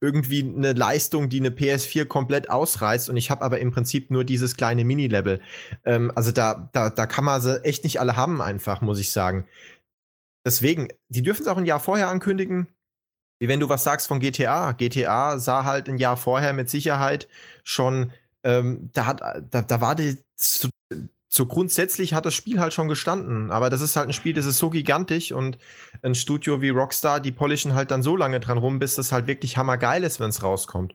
irgendwie 0.00 0.42
eine 0.42 0.72
Leistung, 0.72 1.28
die 1.28 1.40
eine 1.40 1.50
PS4 1.50 2.04
komplett 2.06 2.50
ausreißt. 2.50 3.08
Und 3.08 3.16
ich 3.16 3.30
habe 3.30 3.42
aber 3.42 3.58
im 3.58 3.72
Prinzip 3.72 4.10
nur 4.10 4.24
dieses 4.24 4.56
kleine 4.56 4.84
Mini-Level. 4.84 5.40
Ähm, 5.84 6.12
also 6.14 6.32
da, 6.32 6.68
da, 6.72 6.90
da 6.90 7.06
kann 7.06 7.24
man 7.24 7.40
sie 7.40 7.64
echt 7.64 7.84
nicht 7.84 8.00
alle 8.00 8.16
haben, 8.16 8.42
einfach, 8.42 8.80
muss 8.80 8.98
ich 8.98 9.10
sagen. 9.10 9.46
Deswegen, 10.44 10.88
die 11.08 11.22
dürfen 11.22 11.42
es 11.42 11.48
auch 11.48 11.56
ein 11.56 11.66
Jahr 11.66 11.80
vorher 11.80 12.08
ankündigen. 12.08 12.68
Wie 13.38 13.48
wenn 13.48 13.60
du 13.60 13.68
was 13.68 13.84
sagst 13.84 14.08
von 14.08 14.20
GTA. 14.20 14.72
GTA 14.72 15.38
sah 15.38 15.64
halt 15.64 15.88
ein 15.88 15.98
Jahr 15.98 16.16
vorher 16.16 16.52
mit 16.52 16.70
Sicherheit 16.70 17.28
schon, 17.64 18.12
ähm, 18.44 18.90
da 18.92 19.06
hat, 19.06 19.20
da, 19.20 19.62
da 19.62 19.80
war 19.80 19.94
die, 19.94 20.18
so, 21.28 21.46
grundsätzlich 21.46 22.14
hat 22.14 22.24
das 22.24 22.34
Spiel 22.34 22.60
halt 22.60 22.72
schon 22.72 22.88
gestanden. 22.88 23.50
Aber 23.50 23.70
das 23.70 23.80
ist 23.80 23.96
halt 23.96 24.08
ein 24.08 24.12
Spiel, 24.12 24.32
das 24.32 24.46
ist 24.46 24.58
so 24.58 24.70
gigantisch 24.70 25.32
und 25.32 25.58
ein 26.02 26.14
Studio 26.14 26.62
wie 26.62 26.70
Rockstar, 26.70 27.20
die 27.20 27.32
polischen 27.32 27.74
halt 27.74 27.90
dann 27.90 28.02
so 28.02 28.16
lange 28.16 28.40
dran 28.40 28.58
rum, 28.58 28.78
bis 28.78 28.94
das 28.94 29.12
halt 29.12 29.26
wirklich 29.26 29.56
hammergeil 29.56 30.04
ist, 30.04 30.20
wenn 30.20 30.30
es 30.30 30.42
rauskommt. 30.42 30.94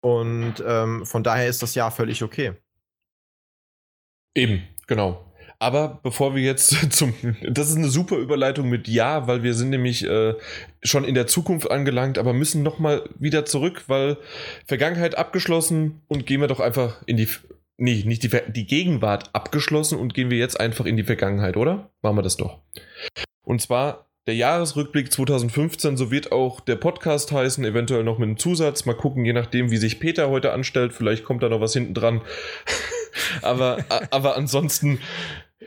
Und 0.00 0.54
ähm, 0.66 1.04
von 1.04 1.22
daher 1.22 1.48
ist 1.48 1.62
das 1.62 1.74
Jahr 1.74 1.90
völlig 1.90 2.22
okay. 2.22 2.54
Eben, 4.34 4.62
genau. 4.86 5.26
Aber 5.58 6.00
bevor 6.02 6.34
wir 6.34 6.42
jetzt 6.42 6.70
zum. 6.92 7.14
Das 7.48 7.70
ist 7.70 7.76
eine 7.76 7.88
super 7.88 8.16
Überleitung 8.16 8.68
mit 8.68 8.88
Ja, 8.88 9.26
weil 9.26 9.42
wir 9.42 9.54
sind 9.54 9.70
nämlich 9.70 10.04
äh, 10.04 10.34
schon 10.82 11.04
in 11.04 11.14
der 11.14 11.26
Zukunft 11.26 11.70
angelangt, 11.70 12.18
aber 12.18 12.32
müssen 12.32 12.62
nochmal 12.62 13.08
wieder 13.18 13.46
zurück, 13.46 13.84
weil 13.86 14.18
Vergangenheit 14.66 15.16
abgeschlossen 15.16 16.02
und 16.08 16.26
gehen 16.26 16.40
wir 16.40 16.48
doch 16.48 16.60
einfach 16.60 17.02
in 17.06 17.16
die. 17.16 17.28
Nee, 17.78 18.04
nicht 18.06 18.22
die, 18.22 18.30
die 18.52 18.66
Gegenwart 18.66 19.30
abgeschlossen 19.34 19.98
und 19.98 20.14
gehen 20.14 20.30
wir 20.30 20.38
jetzt 20.38 20.58
einfach 20.58 20.86
in 20.86 20.96
die 20.96 21.04
Vergangenheit, 21.04 21.56
oder? 21.56 21.90
Machen 22.00 22.16
wir 22.16 22.22
das 22.22 22.36
doch. 22.36 22.62
Und 23.42 23.60
zwar 23.60 24.06
der 24.26 24.34
Jahresrückblick 24.34 25.12
2015, 25.12 25.96
so 25.96 26.10
wird 26.10 26.32
auch 26.32 26.60
der 26.60 26.76
Podcast 26.76 27.30
heißen, 27.30 27.64
eventuell 27.64 28.02
noch 28.02 28.18
mit 28.18 28.26
einem 28.26 28.38
Zusatz. 28.38 28.84
Mal 28.86 28.96
gucken, 28.96 29.24
je 29.24 29.32
nachdem, 29.32 29.70
wie 29.70 29.76
sich 29.76 30.00
Peter 30.00 30.30
heute 30.30 30.52
anstellt. 30.52 30.92
Vielleicht 30.92 31.24
kommt 31.24 31.42
da 31.42 31.48
noch 31.48 31.60
was 31.60 31.74
hinten 31.74 31.94
dran. 31.94 32.22
aber, 33.42 33.84
aber 34.10 34.36
ansonsten, 34.36 34.98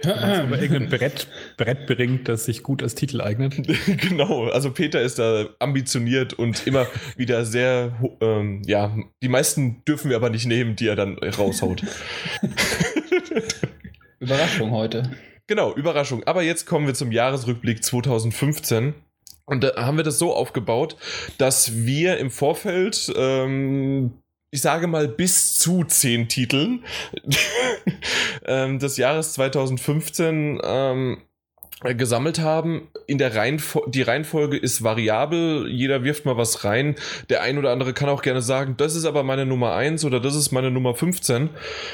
aber 0.04 0.62
irgendein 0.62 0.90
Brett, 0.90 1.28
Brett 1.58 1.86
bringt, 1.88 2.28
das 2.28 2.46
sich 2.46 2.64
gut 2.64 2.82
als 2.84 2.96
Titel 2.96 3.22
eignet. 3.22 3.56
genau, 3.88 4.46
also 4.50 4.72
Peter 4.72 5.02
ist 5.02 5.20
da 5.20 5.48
ambitioniert 5.60 6.34
und 6.34 6.66
immer 6.68 6.88
wieder 7.18 7.46
sehr, 7.46 7.98
ähm, 8.22 8.62
ja, 8.66 8.96
die 9.22 9.30
meisten 9.30 9.84
dürfen 9.86 10.10
wir 10.10 10.18
aber 10.18 10.30
nicht 10.30 10.46
nehmen, 10.46 10.76
die 10.76 10.88
er 10.88 10.96
dann 10.96 11.18
raushaut. 11.18 11.84
Überraschung 14.20 14.72
heute. 14.72 15.12
Genau, 15.48 15.74
Überraschung. 15.74 16.24
Aber 16.26 16.44
jetzt 16.44 16.66
kommen 16.66 16.86
wir 16.86 16.94
zum 16.94 17.12
Jahresrückblick 17.12 17.84
2015. 17.84 18.94
Und 19.46 19.64
da 19.64 19.76
haben 19.78 19.98
wir 19.98 20.04
das 20.04 20.20
so 20.20 20.36
aufgebaut, 20.36 20.96
dass 21.40 21.76
wir 21.76 22.20
im 22.20 22.30
Vorfeld, 22.30 23.12
ähm, 23.16 24.12
ich 24.52 24.62
sage 24.62 24.88
mal, 24.88 25.08
bis 25.08 25.56
zu 25.56 25.84
zehn 25.84 26.28
Titeln 26.28 26.84
ähm, 28.46 28.80
des 28.80 28.98
Jahres 28.98 29.34
2015 29.34 30.60
ähm, 30.64 31.18
gesammelt 31.84 32.40
haben. 32.40 32.90
In 33.08 33.18
der 33.18 33.36
Reihenfo 33.36 33.86
die 33.88 34.02
Reihenfolge 34.02 34.58
ist 34.58 34.84
variabel. 34.84 35.68
Jeder 35.70 36.04
wirft 36.04 36.26
mal 36.26 36.36
was 36.36 36.64
rein. 36.66 36.96
Der 37.30 37.42
ein 37.42 37.58
oder 37.58 37.72
andere 37.72 37.94
kann 37.94 38.10
auch 38.10 38.22
gerne 38.22 38.42
sagen, 38.42 38.76
das 38.78 38.96
ist 38.96 39.06
aber 39.06 39.24
meine 39.24 39.46
Nummer 39.46 39.74
1 39.76 40.04
oder 40.04 40.20
das 40.20 40.36
ist 40.36 40.52
meine 40.52 40.72
Nummer 40.72 40.94
15. 40.96 41.50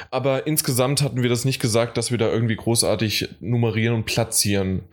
Aber 0.09 0.47
insgesamt 0.47 1.01
hatten 1.01 1.21
wir 1.21 1.29
das 1.29 1.45
nicht 1.45 1.59
gesagt, 1.59 1.97
dass 1.97 2.09
wir 2.09 2.17
da 2.17 2.31
irgendwie 2.31 2.55
großartig 2.55 3.35
nummerieren 3.41 3.95
und 3.95 4.05
platzieren. 4.05 4.83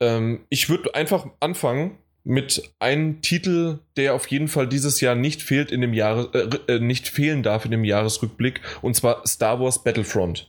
Ähm, 0.00 0.44
ich 0.50 0.68
würde 0.68 0.94
einfach 0.94 1.26
anfangen 1.40 1.98
mit 2.24 2.62
einem 2.78 3.20
Titel, 3.20 3.80
der 3.96 4.14
auf 4.14 4.26
jeden 4.28 4.48
Fall 4.48 4.68
dieses 4.68 5.00
Jahr 5.00 5.14
nicht 5.14 5.42
fehlt 5.42 5.72
in 5.72 5.80
dem 5.80 5.92
Jahres 5.92 6.28
äh, 6.34 6.74
äh, 6.74 6.78
nicht 6.78 7.08
fehlen 7.08 7.42
darf 7.42 7.64
in 7.64 7.70
dem 7.70 7.84
Jahresrückblick 7.84 8.60
und 8.80 8.94
zwar 8.94 9.26
Star 9.26 9.60
Wars 9.60 9.82
Battlefront. 9.82 10.48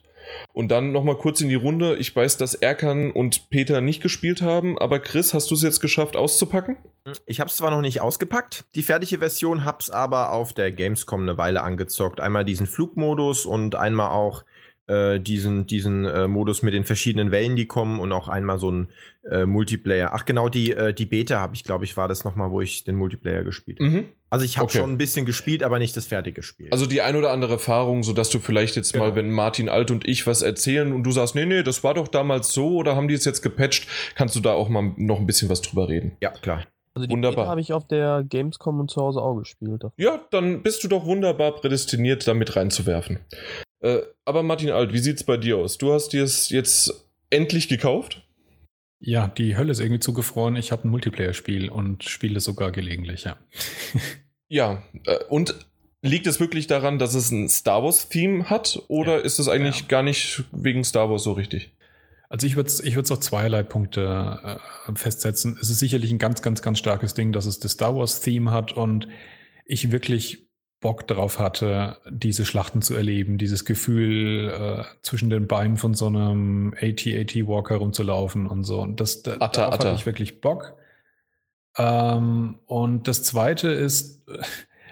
Und 0.54 0.70
dann 0.70 0.92
nochmal 0.92 1.18
kurz 1.18 1.42
in 1.42 1.50
die 1.50 1.56
Runde. 1.56 1.96
Ich 1.98 2.16
weiß, 2.16 2.38
dass 2.38 2.56
Erkan 2.56 3.12
und 3.12 3.50
Peter 3.50 3.82
nicht 3.82 4.02
gespielt 4.02 4.42
haben, 4.42 4.78
aber 4.80 5.00
Chris, 5.00 5.34
hast 5.34 5.52
du 5.52 5.56
es 5.56 5.62
jetzt 5.62 5.80
geschafft 5.80 6.16
auszupacken? 6.16 6.78
Ich 7.26 7.40
habe 7.40 7.50
es 7.50 7.58
zwar 7.58 7.72
noch 7.72 7.82
nicht 7.82 8.02
ausgepackt, 8.02 8.66
die 8.76 8.84
fertige 8.84 9.20
Version, 9.20 9.66
hab's 9.66 9.90
aber 9.90 10.32
auf 10.32 10.54
der 10.54 10.72
Gamescom 10.72 11.22
eine 11.22 11.38
Weile 11.38 11.62
angezockt. 11.62 12.22
Einmal 12.22 12.46
diesen 12.46 12.68
Flugmodus 12.68 13.46
und 13.46 13.76
einmal 13.76 14.12
auch 14.12 14.44
äh, 14.88 15.20
diesen, 15.20 15.66
diesen 15.66 16.06
äh, 16.06 16.28
Modus 16.28 16.62
mit 16.62 16.74
den 16.74 16.86
verschiedenen 16.86 17.32
Wellen, 17.32 17.56
die 17.56 17.68
kommen 17.68 18.00
und 18.00 18.12
auch 18.12 18.28
einmal 18.28 18.60
so 18.60 18.72
ein 18.72 18.90
äh, 19.30 19.46
Multiplayer. 19.46 20.12
Ach 20.14 20.26
genau, 20.26 20.50
die, 20.50 20.72
äh, 20.72 20.94
die 20.94 21.06
Beta 21.06 21.40
habe 21.40 21.56
ich, 21.56 21.64
glaube 21.64 21.86
ich, 21.86 21.96
war 21.98 22.08
das 22.08 22.24
nochmal, 22.26 22.52
wo 22.52 22.62
ich 22.62 22.84
den 22.84 22.96
Multiplayer 22.96 23.44
gespielt 23.44 23.80
habe. 23.80 23.90
Mhm. 23.90 24.06
Also 24.30 24.46
ich 24.46 24.58
habe 24.58 24.66
Okay. 24.66 24.80
schon 24.80 24.92
ein 24.92 24.98
bisschen 24.98 25.26
gespielt, 25.26 25.64
aber 25.64 25.80
nicht 25.80 25.96
das 25.96 26.08
fertige 26.08 26.42
Spiel. 26.44 26.68
Also 26.72 26.86
die 26.88 27.02
ein 27.02 27.16
oder 27.16 27.32
andere 27.32 27.54
Erfahrung, 27.54 28.04
sodass 28.04 28.30
du 28.30 28.40
vielleicht 28.40 28.76
jetzt 28.76 28.96
mal, 28.96 29.06
Genau. 29.06 29.16
wenn 29.16 29.32
Martin 29.32 29.70
Alt 29.70 29.92
und 29.92 30.08
ich 30.08 30.26
was 30.28 30.42
erzählen 30.42 30.92
und 30.92 31.04
du 31.04 31.12
sagst, 31.12 31.36
nee, 31.36 31.46
nee, 31.46 31.64
das 31.64 31.84
war 31.84 31.94
doch 31.94 32.08
damals 32.08 32.52
so 32.52 32.76
oder 32.78 32.96
haben 32.96 33.08
die 33.08 33.14
es 33.14 33.26
jetzt 33.26 33.42
gepatcht, 33.42 33.88
kannst 34.16 34.36
du 34.36 34.40
da 34.40 34.54
auch 34.54 34.70
mal 34.70 34.92
noch 34.98 35.20
ein 35.20 35.28
bisschen 35.28 35.50
was 35.50 35.62
drüber 35.62 35.88
reden. 35.88 36.18
ja, 36.22 36.30
klar. 36.32 36.66
Also 36.96 37.08
die 37.08 37.12
Wunderbar. 37.14 37.46
Beta 37.46 37.50
habe 37.50 37.62
ich 37.62 37.74
auf 37.74 37.88
der 37.88 38.24
Gamescom 38.28 38.80
und 38.80 38.92
zu 38.92 39.02
Hause 39.02 39.20
auch 39.20 39.36
gespielt. 39.40 39.82
Ja, 39.98 40.22
dann 40.30 40.62
bist 40.62 40.84
du 40.84 40.88
doch 40.88 41.06
wunderbar 41.06 41.54
prädestiniert, 41.56 42.28
da 42.28 42.36
mit 42.36 42.56
reinzuwerfen. 42.56 43.18
Äh, 43.80 44.00
aber 44.26 44.44
Martin 44.44 44.70
Alt, 44.70 44.94
wie 44.94 45.00
sieht's 45.00 45.24
bei 45.24 45.38
dir 45.38 45.58
aus? 45.58 45.80
Du 45.80 45.92
hast 45.92 46.10
dir 46.10 46.24
es 46.24 46.50
jetzt 46.50 47.08
endlich 47.32 47.68
gekauft? 47.68 48.22
Ja, 49.06 49.28
die 49.28 49.58
Hölle 49.58 49.72
ist 49.72 49.82
irgendwie 49.82 50.00
zugefroren. 50.00 50.56
Ich 50.56 50.72
habe 50.72 50.88
ein 50.88 50.92
Multiplayer-Spiel 50.92 51.70
und 51.70 52.06
spiele 52.06 52.40
sogar 52.40 52.72
gelegentlich, 52.72 53.26
ja. 53.26 53.38
Ja, 54.48 54.84
äh, 55.06 55.18
und 55.30 55.56
liegt 56.04 56.28
es 56.28 56.40
wirklich 56.40 56.68
daran, 56.68 57.00
dass 57.00 57.16
es 57.16 57.32
ein 57.32 57.50
Star 57.50 57.84
Wars-Theme 57.84 58.50
hat 58.50 58.82
oder 58.88 59.18
Ja. 59.18 59.24
ist 59.24 59.40
es 59.40 59.48
eigentlich 59.50 59.82
Ja. 59.82 59.88
gar 59.88 60.04
nicht 60.04 60.44
wegen 60.52 60.84
Star 60.84 61.10
Wars 61.10 61.24
so 61.24 61.32
richtig? 61.34 61.72
Also 62.30 62.46
ich 62.48 62.56
würde 62.56 62.68
es 62.68 62.80
ich 62.80 62.96
würd's 62.96 63.12
auf 63.12 63.20
zweierlei 63.20 63.64
Punkte 63.64 64.60
äh, 64.88 64.96
festsetzen. 64.96 65.58
Es 65.62 65.70
ist 65.70 65.80
sicherlich 65.80 66.12
ein 66.12 66.18
ganz, 66.20 66.42
ganz, 66.42 66.62
ganz 66.62 66.80
starkes 66.80 67.14
Ding, 67.14 67.32
dass 67.32 67.46
es 67.46 67.60
das 67.60 67.74
Star 67.74 67.96
Wars-Theme 67.96 68.52
hat 68.52 68.72
und 68.74 69.08
ich 69.66 69.92
wirklich 69.92 70.43
Bock 70.84 71.08
darauf 71.08 71.40
hatte, 71.40 71.98
diese 72.10 72.46
Schlachten 72.46 72.84
zu 72.84 72.94
erleben, 72.94 73.40
dieses 73.40 73.66
Gefühl, 73.66 74.50
äh, 74.50 74.84
zwischen 75.02 75.32
den 75.32 75.48
Beinen 75.48 75.78
von 75.78 75.96
so 75.96 76.08
einem 76.08 76.76
AT-AT-Walker 76.80 77.78
rumzulaufen 77.78 78.46
und 78.46 78.66
so. 78.66 78.82
Und 78.82 79.00
das, 79.00 79.24
da, 79.24 79.34
Atta, 79.40 79.48
darauf 79.48 79.74
Atta. 79.74 79.86
hatte 79.86 79.96
ich 79.96 80.06
wirklich 80.06 80.42
Bock. 80.42 80.76
Ähm, 81.78 82.60
und 82.66 83.08
das 83.08 83.24
Zweite 83.24 83.70
ist 83.70 84.28
äh, 84.28 84.38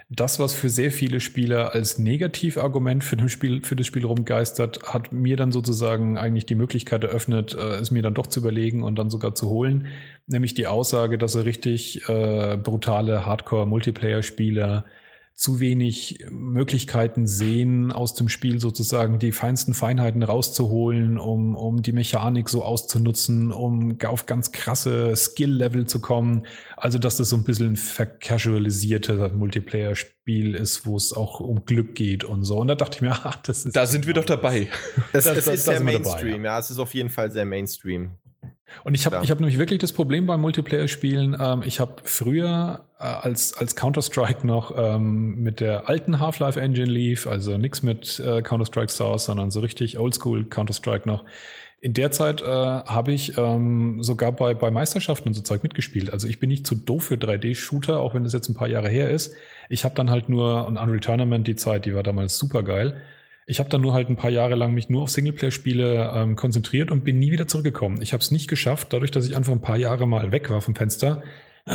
das, 0.09 0.39
was 0.39 0.53
für 0.53 0.69
sehr 0.69 0.91
viele 0.91 1.19
Spieler 1.19 1.73
als 1.73 1.99
Negativargument 1.99 3.03
für, 3.03 3.17
das 3.17 3.31
Spiel, 3.31 3.61
für 3.61 3.75
das 3.75 3.85
Spiel 3.85 4.05
rumgeistert, 4.05 4.93
hat 4.93 5.11
mir 5.11 5.35
dann 5.37 5.51
sozusagen 5.51 6.17
eigentlich 6.17 6.45
die 6.45 6.55
Möglichkeit 6.55 7.03
eröffnet, 7.03 7.53
äh, 7.53 7.75
es 7.75 7.91
mir 7.91 8.01
dann 8.01 8.13
doch 8.13 8.27
zu 8.27 8.39
überlegen 8.39 8.81
und 8.83 8.95
dann 8.95 9.09
sogar 9.09 9.35
zu 9.35 9.49
holen. 9.49 9.87
Nämlich 10.25 10.53
die 10.53 10.67
Aussage, 10.67 11.17
dass 11.17 11.35
er 11.35 11.43
richtig 11.43 12.07
äh, 12.07 12.57
brutale 12.57 13.25
Hardcore-Multiplayer-Spieler 13.25 14.85
zu 15.33 15.59
wenig 15.59 16.19
Möglichkeiten 16.29 17.25
sehen, 17.25 17.91
aus 17.91 18.13
dem 18.13 18.29
Spiel 18.29 18.59
sozusagen 18.59 19.17
die 19.17 19.31
feinsten 19.31 19.73
Feinheiten 19.73 20.21
rauszuholen, 20.21 21.17
um, 21.17 21.55
um 21.55 21.81
die 21.81 21.93
Mechanik 21.93 22.47
so 22.47 22.63
auszunutzen, 22.63 23.51
um 23.51 23.97
auf 24.05 24.27
ganz 24.27 24.51
krasse 24.51 25.15
Skill-Level 25.15 25.87
zu 25.87 25.99
kommen. 25.99 26.45
Also, 26.77 26.99
dass 26.99 27.17
das 27.17 27.29
so 27.29 27.37
ein 27.37 27.43
bisschen 27.43 27.69
ein 27.73 27.75
vercasualisierter 27.75 29.29
Multiplayer-Spiel 29.29 30.55
ist, 30.55 30.85
wo 30.85 30.95
es 30.95 31.13
auch 31.13 31.39
um 31.39 31.65
Glück 31.65 31.95
geht 31.95 32.23
und 32.23 32.43
so. 32.43 32.57
Und 32.57 32.67
da 32.67 32.75
dachte 32.75 32.97
ich 32.97 33.01
mir, 33.01 33.11
ach, 33.23 33.37
das 33.37 33.65
ist. 33.65 33.75
Da 33.75 33.85
sind 33.85 34.07
wir 34.07 34.13
doch 34.13 34.25
dabei. 34.25 34.67
Das, 35.13 35.23
Das- 35.25 35.35
das, 35.35 35.45
das- 35.45 35.53
ist 35.55 35.67
da 35.67 35.71
sehr 35.77 35.85
wir 35.85 35.93
dabei, 35.93 36.09
Mainstream, 36.09 36.45
ja. 36.45 36.59
Es 36.59 36.69
ist 36.71 36.79
auf 36.79 36.93
jeden 36.93 37.09
Fall 37.09 37.31
sehr 37.31 37.45
Mainstream. 37.45 38.11
Und 38.83 38.95
ich 38.95 39.05
habe 39.05 39.15
Klar. 39.15 39.23
ich 39.23 39.31
hab 39.31 39.39
nämlich 39.39 39.57
wirklich 39.57 39.79
das 39.79 39.93
Problem 39.93 40.25
beim 40.25 40.41
Multiplayer-Spielen. 40.41 41.37
Ähm, 41.39 41.63
ich 41.65 41.79
habe 41.79 41.95
früher, 42.03 42.81
äh, 42.99 43.03
als, 43.03 43.53
als 43.53 43.75
Counter-Strike 43.75 44.45
noch 44.45 44.73
ähm, 44.75 45.41
mit 45.41 45.59
der 45.59 45.89
alten 45.89 46.19
Half-Life-Engine 46.19 46.89
lief, 46.89 47.27
also 47.27 47.57
nichts 47.57 47.83
mit 47.83 48.19
äh, 48.19 48.41
Counter-Strike 48.41 48.91
Source, 48.91 49.25
sondern 49.25 49.51
so 49.51 49.59
richtig 49.59 49.97
Oldschool 49.97 50.45
Counter-Strike 50.45 51.07
noch. 51.07 51.23
In 51.83 51.93
der 51.93 52.11
Zeit 52.11 52.41
äh, 52.41 52.45
habe 52.45 53.11
ich 53.11 53.37
ähm, 53.39 54.03
sogar 54.03 54.31
bei, 54.31 54.53
bei 54.53 54.69
Meisterschaften 54.69 55.29
und 55.29 55.33
so 55.33 55.41
Zeug 55.41 55.63
mitgespielt. 55.63 56.13
Also 56.13 56.27
ich 56.27 56.39
bin 56.39 56.49
nicht 56.49 56.67
zu 56.67 56.75
doof 56.75 57.05
für 57.05 57.15
3D-Shooter, 57.15 57.99
auch 57.99 58.13
wenn 58.13 58.23
das 58.23 58.33
jetzt 58.33 58.49
ein 58.49 58.53
paar 58.53 58.67
Jahre 58.67 58.87
her 58.87 59.09
ist. 59.09 59.33
Ich 59.67 59.83
habe 59.83 59.95
dann 59.95 60.11
halt 60.11 60.29
nur, 60.29 60.67
und 60.67 60.77
Unreal 60.77 60.99
Tournament, 60.99 61.47
die 61.47 61.55
Zeit, 61.55 61.85
die 61.85 61.95
war 61.95 62.03
damals 62.03 62.37
super 62.37 62.61
geil. 62.61 63.01
Ich 63.47 63.59
habe 63.59 63.69
dann 63.69 63.81
nur 63.81 63.93
halt 63.93 64.09
ein 64.09 64.15
paar 64.15 64.29
Jahre 64.29 64.55
lang 64.55 64.73
mich 64.73 64.89
nur 64.89 65.03
auf 65.03 65.09
Singleplayer-Spiele 65.09 66.11
ähm, 66.13 66.35
konzentriert 66.35 66.91
und 66.91 67.03
bin 67.03 67.19
nie 67.19 67.31
wieder 67.31 67.47
zurückgekommen. 67.47 68.01
Ich 68.01 68.13
habe 68.13 68.21
es 68.21 68.31
nicht 68.31 68.47
geschafft, 68.47 68.93
dadurch, 68.93 69.11
dass 69.11 69.27
ich 69.27 69.35
einfach 69.35 69.51
ein 69.51 69.61
paar 69.61 69.77
Jahre 69.77 70.07
mal 70.07 70.31
weg 70.31 70.49
war 70.49 70.61
vom 70.61 70.75
Fenster, 70.75 71.23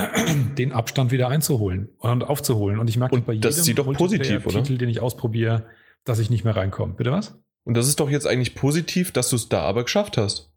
den 0.58 0.72
Abstand 0.72 1.12
wieder 1.12 1.28
einzuholen 1.28 1.90
und 1.98 2.24
aufzuholen. 2.24 2.78
Und 2.78 2.88
ich 2.88 2.96
merke 2.96 3.14
Und 3.14 3.26
bei 3.26 3.34
jedem 3.34 3.42
das 3.42 3.58
ist 3.58 3.78
doch 3.78 3.92
positiv, 3.92 4.46
oder? 4.46 4.62
Titel, 4.62 4.78
den 4.78 4.88
ich 4.88 5.00
ausprobiere, 5.00 5.66
dass 6.04 6.18
ich 6.18 6.30
nicht 6.30 6.44
mehr 6.44 6.56
reinkomme. 6.56 6.94
Bitte 6.94 7.12
was? 7.12 7.38
Und 7.64 7.76
das 7.76 7.88
ist 7.88 8.00
doch 8.00 8.10
jetzt 8.10 8.26
eigentlich 8.26 8.54
positiv, 8.54 9.12
dass 9.12 9.30
du 9.30 9.36
es 9.36 9.48
da 9.48 9.62
aber 9.62 9.82
geschafft 9.84 10.16
hast. 10.16 10.52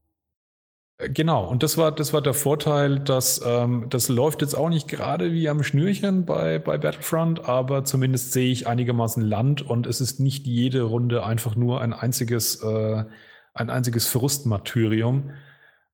Äh, 1.00 1.10
Genau, 1.10 1.46
und 1.48 1.64
das 1.64 1.78
war, 1.78 1.92
das 1.92 2.14
war 2.14 2.22
der 2.22 2.34
Vorteil, 2.34 3.00
dass 3.00 3.42
ähm, 3.46 3.88
das 3.90 4.10
läuft 4.10 4.42
jetzt 4.42 4.54
auch 4.56 4.70
nicht 4.70 4.88
gerade 4.88 5.32
wie 5.34 5.50
am 5.50 5.64
Schnürchen 5.64 6.26
bei, 6.26 6.60
bei 6.60 6.78
Battlefront, 6.78 7.46
aber 7.46 7.84
zumindest 7.86 8.34
sehe 8.34 8.52
ich 8.52 8.68
einigermaßen 8.68 9.24
Land 9.24 9.62
und 9.62 9.88
es 9.88 10.02
ist 10.02 10.20
nicht 10.20 10.46
jede 10.46 10.84
Runde 10.84 11.24
einfach 11.26 11.56
nur 11.56 11.82
ein 11.82 11.94
einziges, 11.94 12.62
äh, 12.64 13.06
ein 13.54 13.70
einziges 13.70 14.08
Frustmartyrium. 14.08 15.32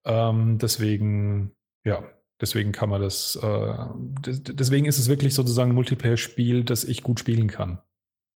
Ähm, 0.06 0.58
deswegen, 0.60 1.52
ja, 1.84 2.04
deswegen 2.42 2.72
kann 2.72 2.90
man 2.90 3.02
das, 3.02 3.38
äh, 3.42 3.76
des- 4.22 4.44
deswegen 4.44 4.86
ist 4.86 5.00
es 5.00 5.10
wirklich 5.10 5.34
sozusagen 5.34 5.72
ein 5.72 5.76
Multiplayer-Spiel, 5.76 6.64
das 6.64 6.84
ich 6.84 7.04
gut 7.04 7.20
spielen 7.20 7.48
kann. 7.50 7.80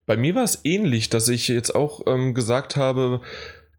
Bei 0.05 0.17
mir 0.17 0.33
war 0.33 0.43
es 0.43 0.61
ähnlich, 0.63 1.09
dass 1.09 1.27
ich 1.29 1.47
jetzt 1.47 1.75
auch 1.75 2.01
ähm, 2.07 2.33
gesagt 2.33 2.75
habe, 2.75 3.21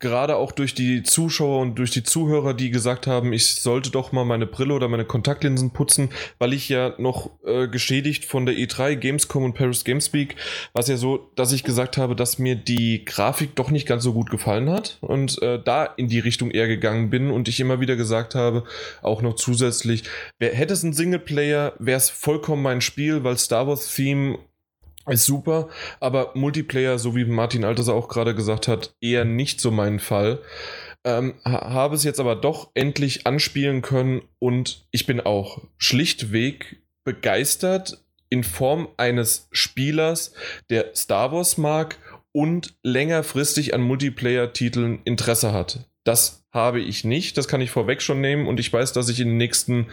gerade 0.00 0.36
auch 0.36 0.50
durch 0.52 0.74
die 0.74 1.02
Zuschauer 1.02 1.60
und 1.60 1.78
durch 1.78 1.90
die 1.90 2.02
Zuhörer, 2.02 2.54
die 2.54 2.70
gesagt 2.70 3.06
haben, 3.06 3.32
ich 3.32 3.54
sollte 3.56 3.90
doch 3.90 4.12
mal 4.12 4.24
meine 4.24 4.46
Brille 4.46 4.74
oder 4.74 4.88
meine 4.88 5.04
Kontaktlinsen 5.04 5.72
putzen, 5.72 6.08
weil 6.38 6.54
ich 6.54 6.68
ja 6.70 6.94
noch 6.98 7.30
äh, 7.44 7.68
geschädigt 7.68 8.24
von 8.24 8.46
der 8.46 8.56
E3, 8.56 8.96
Gamescom 8.96 9.44
und 9.44 9.54
Paris 9.54 9.84
Gamespeak, 9.84 10.36
war 10.72 10.82
es 10.82 10.88
ja 10.88 10.96
so, 10.96 11.30
dass 11.36 11.52
ich 11.52 11.64
gesagt 11.64 11.98
habe, 11.98 12.16
dass 12.16 12.38
mir 12.38 12.56
die 12.56 13.04
Grafik 13.04 13.54
doch 13.54 13.70
nicht 13.70 13.86
ganz 13.86 14.02
so 14.02 14.14
gut 14.14 14.30
gefallen 14.30 14.70
hat 14.70 14.96
und 15.02 15.40
äh, 15.42 15.62
da 15.62 15.84
in 15.84 16.08
die 16.08 16.18
Richtung 16.18 16.50
eher 16.50 16.66
gegangen 16.66 17.10
bin 17.10 17.30
und 17.30 17.46
ich 17.48 17.60
immer 17.60 17.80
wieder 17.80 17.96
gesagt 17.96 18.34
habe, 18.34 18.64
auch 19.02 19.20
noch 19.20 19.34
zusätzlich, 19.34 20.04
wer 20.38 20.54
hätte 20.54 20.72
es 20.72 20.82
ein 20.82 20.94
Singleplayer, 20.94 21.74
wäre 21.78 21.98
es 21.98 22.08
vollkommen 22.08 22.62
mein 22.62 22.80
Spiel, 22.80 23.22
weil 23.22 23.36
Star 23.36 23.68
Wars 23.68 23.94
Theme 23.94 24.38
ist 25.08 25.24
super, 25.24 25.68
aber 25.98 26.32
Multiplayer, 26.34 26.98
so 26.98 27.16
wie 27.16 27.24
Martin 27.24 27.64
Alters 27.64 27.88
auch 27.88 28.08
gerade 28.08 28.34
gesagt 28.34 28.68
hat, 28.68 28.94
eher 29.00 29.24
nicht 29.24 29.60
so 29.60 29.70
mein 29.70 29.98
Fall. 29.98 30.38
Ähm, 31.04 31.34
ha- 31.44 31.70
habe 31.70 31.94
es 31.94 32.04
jetzt 32.04 32.20
aber 32.20 32.36
doch 32.36 32.70
endlich 32.74 33.26
anspielen 33.26 33.80
können 33.80 34.22
und 34.38 34.86
ich 34.90 35.06
bin 35.06 35.20
auch 35.20 35.62
schlichtweg 35.78 36.82
begeistert 37.04 38.04
in 38.28 38.44
Form 38.44 38.88
eines 38.98 39.48
Spielers, 39.50 40.32
der 40.68 40.94
Star 40.94 41.32
Wars 41.32 41.56
mag 41.56 41.98
und 42.32 42.74
längerfristig 42.82 43.74
an 43.74 43.80
Multiplayer-Titeln 43.80 45.00
Interesse 45.04 45.52
hat. 45.52 45.86
Das 46.04 46.44
habe 46.52 46.80
ich 46.80 47.04
nicht, 47.04 47.36
das 47.38 47.48
kann 47.48 47.60
ich 47.60 47.70
vorweg 47.70 48.02
schon 48.02 48.20
nehmen 48.20 48.46
und 48.46 48.60
ich 48.60 48.72
weiß, 48.72 48.92
dass 48.92 49.08
ich 49.08 49.20
in 49.20 49.28
den 49.28 49.36
nächsten 49.36 49.86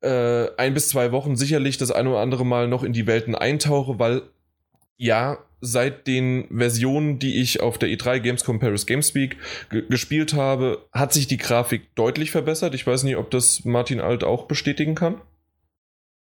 äh, 0.00 0.46
ein 0.56 0.74
bis 0.74 0.88
zwei 0.88 1.12
Wochen 1.12 1.36
sicherlich 1.36 1.76
das 1.78 1.90
eine 1.90 2.10
oder 2.10 2.20
andere 2.20 2.46
Mal 2.46 2.68
noch 2.68 2.82
in 2.84 2.92
die 2.92 3.06
Welten 3.06 3.34
eintauche, 3.34 3.98
weil 3.98 4.22
ja, 4.96 5.38
seit 5.60 6.06
den 6.06 6.46
Versionen, 6.56 7.18
die 7.18 7.40
ich 7.40 7.60
auf 7.60 7.78
der 7.78 7.88
E3 7.88 8.20
Gamescom 8.20 8.58
Paris 8.60 8.86
Gamespeak 8.86 9.36
ge- 9.70 9.84
gespielt 9.88 10.34
habe, 10.34 10.84
hat 10.92 11.12
sich 11.12 11.26
die 11.26 11.36
Grafik 11.36 11.94
deutlich 11.96 12.30
verbessert. 12.30 12.74
Ich 12.74 12.86
weiß 12.86 13.02
nicht, 13.04 13.16
ob 13.16 13.30
das 13.30 13.64
Martin 13.64 14.00
Alt 14.00 14.22
auch 14.24 14.46
bestätigen 14.46 14.94
kann. 14.94 15.20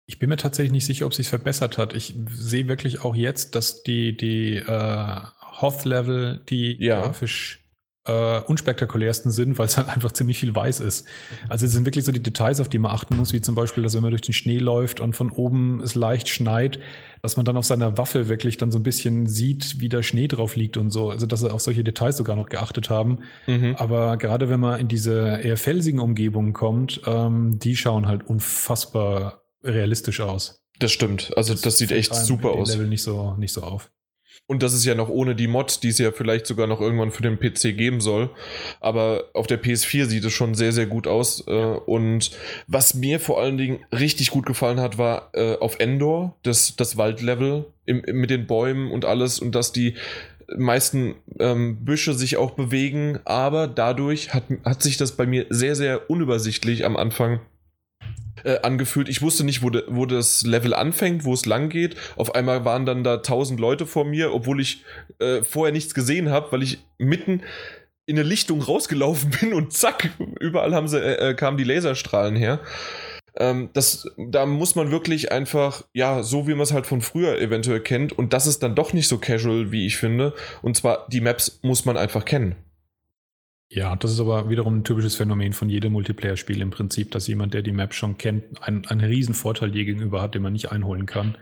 Ich 0.05 0.19
bin 0.19 0.27
mir 0.29 0.35
tatsächlich 0.37 0.73
nicht 0.73 0.85
sicher, 0.85 1.05
ob 1.05 1.13
sich 1.13 1.29
verbessert 1.29 1.77
hat. 1.77 1.93
Ich 1.93 2.13
sehe 2.29 2.67
wirklich 2.67 3.01
auch 3.05 3.15
jetzt, 3.15 3.55
dass 3.55 3.83
die, 3.83 4.15
die 4.17 4.55
äh, 4.57 5.19
Hoth-Level 5.61 6.41
die 6.49 6.75
Ja. 6.83 7.01
grafisch 7.01 7.62
äh, 8.05 8.39
unspektakulärsten 8.41 9.31
sind, 9.31 9.57
weil 9.57 9.67
es 9.67 9.77
halt 9.77 9.87
einfach 9.89 10.11
ziemlich 10.11 10.37
viel 10.37 10.53
weiß 10.53 10.81
ist. 10.81 11.05
Also 11.47 11.65
es 11.65 11.71
sind 11.71 11.85
wirklich 11.85 12.05
so 12.05 12.11
die 12.11 12.21
Details, 12.21 12.59
auf 12.59 12.69
die 12.69 12.79
man 12.79 12.91
achten 12.91 13.15
muss, 13.15 13.33
wie 13.33 13.41
zum 13.41 13.55
Beispiel, 13.55 13.83
dass 13.83 13.95
wenn 13.95 14.01
man 14.01 14.11
durch 14.11 14.21
den 14.21 14.33
Schnee 14.33 14.57
läuft 14.57 14.99
und 14.99 15.15
von 15.15 15.31
oben 15.31 15.81
es 15.81 15.95
leicht 15.95 16.27
schneit, 16.27 16.79
dass 17.21 17.37
man 17.37 17.45
dann 17.45 17.55
auf 17.55 17.65
seiner 17.65 17.97
Waffe 17.97 18.27
wirklich 18.27 18.57
dann 18.57 18.71
so 18.71 18.79
ein 18.79 18.83
bisschen 18.83 19.27
sieht, 19.27 19.79
wie 19.79 19.87
der 19.87 20.03
Schnee 20.03 20.27
drauf 20.27 20.57
liegt 20.57 20.75
und 20.75 20.91
so. 20.91 21.11
Also 21.11 21.25
dass 21.25 21.39
sie 21.39 21.51
auf 21.51 21.61
solche 21.61 21.83
Details 21.83 22.17
sogar 22.17 22.35
noch 22.35 22.49
geachtet 22.49 22.89
haben. 22.89 23.19
Mhm. 23.47 23.75
Aber 23.77 24.17
gerade 24.17 24.49
wenn 24.49 24.59
man 24.59 24.79
in 24.79 24.89
diese 24.89 25.39
eher 25.41 25.57
felsigen 25.57 26.01
Umgebungen 26.01 26.51
kommt, 26.51 27.01
ähm, 27.05 27.57
die 27.59 27.77
schauen 27.77 28.07
halt 28.07 28.27
unfassbar 28.27 29.43
realistisch 29.63 30.19
aus. 30.19 30.61
Das 30.79 30.91
stimmt. 30.91 31.31
Also 31.37 31.53
das 31.53 31.77
sieht 31.77 31.89
fällt 31.89 31.99
echt 31.99 32.15
super 32.15 32.49
aus. 32.49 32.73
Level 32.73 32.87
nicht 32.87 33.03
so, 33.03 33.35
nicht 33.37 33.53
so 33.53 33.61
auf. 33.61 33.89
Und 34.45 34.61
das 34.61 34.73
ist 34.73 34.83
ja 34.83 34.93
noch 34.93 35.07
ohne 35.09 35.35
die 35.35 35.47
Mod, 35.47 35.83
die 35.83 35.89
es 35.89 35.97
ja 35.99 36.11
vielleicht 36.11 36.45
sogar 36.45 36.67
noch 36.67 36.81
irgendwann 36.81 37.11
für 37.11 37.23
den 37.23 37.39
PC 37.39 37.77
geben 37.77 38.01
soll. 38.01 38.29
Aber 38.81 39.29
auf 39.33 39.47
der 39.47 39.61
PS4 39.61 40.05
sieht 40.05 40.25
es 40.25 40.33
schon 40.33 40.53
sehr, 40.53 40.73
sehr 40.73 40.85
gut 40.85 41.07
aus. 41.07 41.47
Äh, 41.47 41.51
Und 41.85 42.31
was 42.67 42.93
mir 42.93 43.21
vor 43.21 43.41
allen 43.41 43.57
Dingen 43.57 43.79
richtig 43.91 44.31
gut 44.31 44.45
gefallen 44.45 44.81
hat, 44.81 44.97
war 44.97 45.29
äh, 45.33 45.55
auf 45.57 45.79
Endor, 45.79 46.35
das, 46.43 46.75
das 46.75 46.97
Waldlevel 46.97 47.65
im, 47.85 48.03
im, 48.03 48.17
mit 48.17 48.29
den 48.29 48.45
Bäumen 48.45 48.91
und 48.91 49.05
alles 49.05 49.39
und 49.39 49.55
dass 49.55 49.71
die 49.71 49.95
meisten 50.57 51.15
ähm, 51.39 51.85
Büsche 51.85 52.13
sich 52.13 52.35
auch 52.35 52.51
bewegen. 52.51 53.19
Aber 53.23 53.67
dadurch 53.67 54.33
hat, 54.33 54.43
hat 54.65 54.83
sich 54.83 54.97
das 54.97 55.13
bei 55.13 55.25
mir 55.25 55.45
sehr, 55.49 55.75
sehr 55.75 56.09
unübersichtlich 56.09 56.85
am 56.85 56.97
Anfang 56.97 57.39
äh, 58.43 58.59
angefühlt. 58.61 59.09
Ich 59.09 59.21
wusste 59.21 59.43
nicht, 59.43 59.61
wo, 59.61 59.69
de, 59.69 59.83
wo 59.87 60.05
das 60.05 60.43
Level 60.43 60.73
anfängt, 60.73 61.25
wo 61.25 61.33
es 61.33 61.45
lang 61.45 61.69
geht. 61.69 61.95
Auf 62.15 62.35
einmal 62.35 62.65
waren 62.65 62.85
dann 62.85 63.03
da 63.03 63.17
tausend 63.17 63.59
Leute 63.59 63.85
vor 63.85 64.05
mir, 64.05 64.33
obwohl 64.33 64.61
ich 64.61 64.83
äh, 65.19 65.43
vorher 65.43 65.73
nichts 65.73 65.93
gesehen 65.93 66.29
habe, 66.29 66.51
weil 66.51 66.63
ich 66.63 66.79
mitten 66.97 67.41
in 68.05 68.17
eine 68.17 68.27
Lichtung 68.27 68.61
rausgelaufen 68.61 69.29
bin 69.41 69.53
und 69.53 69.73
zack, 69.73 70.11
überall 70.39 70.73
haben 70.73 70.87
sie, 70.87 70.99
äh, 70.99 71.29
äh, 71.29 71.33
kamen 71.33 71.57
die 71.57 71.63
Laserstrahlen 71.63 72.35
her. 72.35 72.59
Ähm, 73.35 73.69
das, 73.73 74.07
da 74.17 74.45
muss 74.45 74.75
man 74.75 74.91
wirklich 74.91 75.31
einfach, 75.31 75.83
ja, 75.93 76.21
so 76.21 76.47
wie 76.47 76.53
man 76.53 76.61
es 76.61 76.73
halt 76.73 76.85
von 76.85 77.01
früher 77.01 77.39
eventuell 77.39 77.79
kennt, 77.79 78.13
und 78.13 78.33
das 78.33 78.45
ist 78.45 78.61
dann 78.61 78.75
doch 78.75 78.93
nicht 78.93 79.07
so 79.07 79.17
casual, 79.17 79.71
wie 79.71 79.87
ich 79.87 79.97
finde. 79.97 80.33
Und 80.61 80.77
zwar, 80.77 81.07
die 81.09 81.21
Maps 81.21 81.59
muss 81.63 81.85
man 81.85 81.97
einfach 81.97 82.25
kennen. 82.25 82.55
Ja, 83.73 83.95
das 83.95 84.11
ist 84.11 84.19
aber 84.19 84.49
wiederum 84.49 84.77
ein 84.77 84.83
typisches 84.83 85.15
Phänomen 85.15 85.53
von 85.53 85.67
jedem 85.67 85.93
Multiplayer-Spiel 85.93 86.61
im 86.61 86.69
Prinzip, 86.69 87.09
dass 87.09 87.27
jemand, 87.27 87.55
der 87.55 87.63
die 87.63 87.71
Map 87.71 87.95
schon 87.95 88.19
kennt, 88.19 88.61
einen, 88.61 88.85
einen 88.85 89.01
riesen 89.01 89.33
Vorteil 89.33 89.71
dir 89.71 89.83
gegenüber 89.83 90.21
hat, 90.21 90.35
den 90.35 90.43
man 90.43 90.53
nicht 90.53 90.71
einholen 90.71 91.07
kann. 91.07 91.37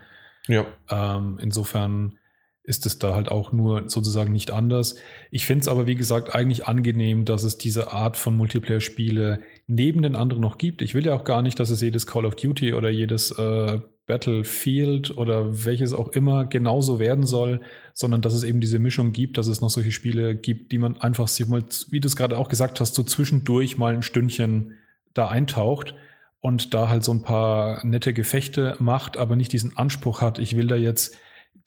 Ja. 0.47 0.65
Ähm, 0.89 1.39
insofern 1.41 2.17
ist 2.63 2.85
es 2.85 2.99
da 2.99 3.15
halt 3.15 3.29
auch 3.29 3.51
nur 3.51 3.89
sozusagen 3.89 4.31
nicht 4.31 4.51
anders. 4.51 4.95
Ich 5.29 5.45
finde 5.45 5.63
es 5.63 5.67
aber, 5.67 5.87
wie 5.87 5.95
gesagt, 5.95 6.33
eigentlich 6.33 6.67
angenehm, 6.67 7.25
dass 7.25 7.43
es 7.43 7.57
diese 7.57 7.91
Art 7.91 8.15
von 8.15 8.37
Multiplayer-Spiele 8.37 9.41
neben 9.67 10.01
den 10.01 10.15
anderen 10.15 10.41
noch 10.41 10.57
gibt. 10.57 10.81
Ich 10.81 10.93
will 10.93 11.05
ja 11.05 11.13
auch 11.13 11.25
gar 11.25 11.41
nicht, 11.41 11.59
dass 11.59 11.69
es 11.69 11.81
jedes 11.81 12.07
Call 12.07 12.25
of 12.25 12.35
Duty 12.35 12.73
oder 12.73 12.89
jedes 12.89 13.31
äh, 13.31 13.81
Battlefield 14.11 15.17
oder 15.17 15.65
welches 15.65 15.93
auch 15.93 16.09
immer 16.09 16.43
genauso 16.45 16.99
werden 16.99 17.25
soll, 17.25 17.61
sondern 17.93 18.21
dass 18.21 18.33
es 18.33 18.43
eben 18.43 18.59
diese 18.59 18.77
Mischung 18.77 19.13
gibt, 19.13 19.37
dass 19.37 19.47
es 19.47 19.61
noch 19.61 19.69
solche 19.69 19.93
Spiele 19.93 20.35
gibt, 20.35 20.73
die 20.73 20.79
man 20.79 20.99
einfach 20.99 21.29
sich 21.29 21.47
mal, 21.47 21.63
wie 21.91 22.01
du 22.01 22.09
es 22.09 22.17
gerade 22.17 22.37
auch 22.37 22.49
gesagt 22.49 22.81
hast, 22.81 22.93
so 22.93 23.03
zwischendurch 23.03 23.77
mal 23.77 23.93
ein 23.93 24.03
Stündchen 24.03 24.73
da 25.13 25.29
eintaucht 25.29 25.95
und 26.41 26.73
da 26.73 26.89
halt 26.89 27.05
so 27.05 27.13
ein 27.13 27.21
paar 27.21 27.85
nette 27.85 28.11
Gefechte 28.11 28.75
macht, 28.79 29.15
aber 29.15 29.37
nicht 29.37 29.53
diesen 29.53 29.77
Anspruch 29.77 30.19
hat, 30.19 30.39
ich 30.39 30.57
will 30.57 30.67
da 30.67 30.75
jetzt 30.75 31.15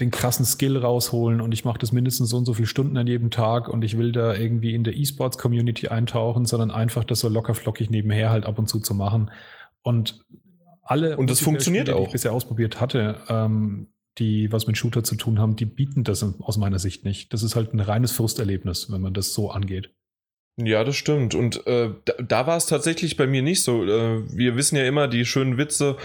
den 0.01 0.11
krassen 0.11 0.45
Skill 0.45 0.77
rausholen 0.77 1.41
und 1.41 1.53
ich 1.53 1.65
mache 1.65 1.79
das 1.79 1.93
mindestens 1.93 2.29
so 2.29 2.37
und 2.37 2.45
so 2.45 2.53
viele 2.53 2.67
Stunden 2.67 2.99
an 2.99 3.07
jedem 3.07 3.31
Tag 3.31 3.71
und 3.71 3.85
ich 3.85 3.97
will 3.97 4.13
da 4.13 4.35
irgendwie 4.35 4.75
in 4.75 4.85
der 4.85 4.95
E-Sports-Community 4.95 5.89
eintauchen, 5.89 6.45
sondern 6.45 6.71
einfach 6.71 7.05
das 7.05 7.21
so 7.21 7.31
locker 7.31 7.55
flockig 7.55 7.89
nebenher 7.89 8.29
halt 8.29 8.45
ab 8.45 8.59
und 8.59 8.69
zu 8.69 8.81
zu 8.81 8.93
machen. 8.93 9.31
Und 9.81 10.23
alle 10.85 11.17
Und 11.17 11.31
das 11.31 11.41
funktioniert 11.41 11.89
Spiele, 11.89 11.97
die 11.97 12.03
auch. 12.03 12.07
ich 12.07 12.13
bisher 12.13 12.33
ausprobiert 12.33 12.81
hatte, 12.81 13.17
ähm, 13.29 13.89
die 14.19 14.53
was 14.53 14.67
mit 14.67 14.77
Shooter 14.79 15.03
zu 15.03 15.17
tun 15.17 15.39
haben, 15.39 15.57
die 15.57 15.65
bieten 15.65 16.05
das 16.05 16.25
aus 16.41 16.57
meiner 16.57 16.79
Sicht 16.79 17.05
nicht. 17.05 17.33
Das 17.33 17.43
ist 17.43 17.57
halt 17.57 17.75
ein 17.75 17.81
reines 17.81 18.13
Frusterlebnis, 18.13 18.91
wenn 18.93 19.01
man 19.01 19.15
das 19.15 19.33
so 19.33 19.51
angeht. 19.51 19.91
Ja, 20.57 20.85
das 20.85 20.95
stimmt. 20.95 21.35
Und 21.35 21.67
äh, 21.67 21.91
da, 22.05 22.13
da 22.23 22.47
war 22.47 22.57
es 22.57 22.67
tatsächlich 22.67 23.17
bei 23.17 23.27
mir 23.27 23.43
nicht 23.43 23.63
so. 23.63 23.85
Äh, 23.85 24.23
wir 24.37 24.55
wissen 24.55 24.77
ja 24.77 24.85
immer 24.85 25.09
die 25.09 25.25
schönen 25.25 25.59
Witze, 25.59 25.97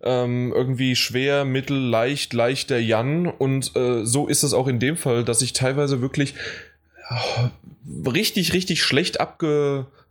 ähm, 0.00 0.52
irgendwie 0.54 0.94
schwer, 0.94 1.44
mittel, 1.44 1.76
leicht, 1.76 2.32
leichter 2.32 2.78
Jan. 2.78 3.26
Und 3.26 3.74
äh, 3.74 4.04
so 4.04 4.28
ist 4.28 4.44
es 4.44 4.54
auch 4.54 4.68
in 4.68 4.78
dem 4.78 4.96
Fall, 4.96 5.24
dass 5.24 5.42
ich 5.42 5.54
teilweise 5.54 6.00
wirklich 6.02 6.34
äh, 7.08 8.08
richtig, 8.08 8.52
richtig 8.52 8.80
schlecht 8.84 9.20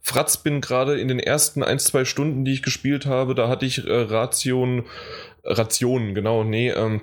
abgefratzt 0.06 0.44
bin, 0.44 0.62
gerade 0.62 1.00
in 1.00 1.08
den 1.08 1.20
ersten 1.20 1.64
ein, 1.64 1.80
zwei 1.80 2.06
Stunden, 2.06 2.46
die 2.46 2.54
ich 2.54 2.64
gespielt 2.64 3.06
habe. 3.06 3.36
Da 3.36 3.50
hatte 3.50 3.66
ich 3.66 3.86
äh, 3.86 3.92
Ration, 3.92 4.86
Rationen, 5.44 6.14
genau, 6.14 6.44
nee, 6.44 6.70
ähm, 6.70 7.02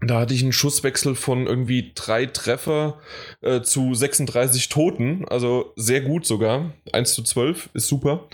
da 0.00 0.20
hatte 0.20 0.34
ich 0.34 0.42
einen 0.42 0.52
Schusswechsel 0.52 1.14
von 1.14 1.46
irgendwie 1.46 1.92
drei 1.94 2.26
Treffer 2.26 2.98
äh, 3.40 3.62
zu 3.62 3.94
36 3.94 4.68
Toten, 4.68 5.24
also 5.28 5.72
sehr 5.76 6.02
gut 6.02 6.26
sogar. 6.26 6.72
1 6.92 7.14
zu 7.14 7.22
12 7.22 7.70
ist 7.74 7.88
super. 7.88 8.28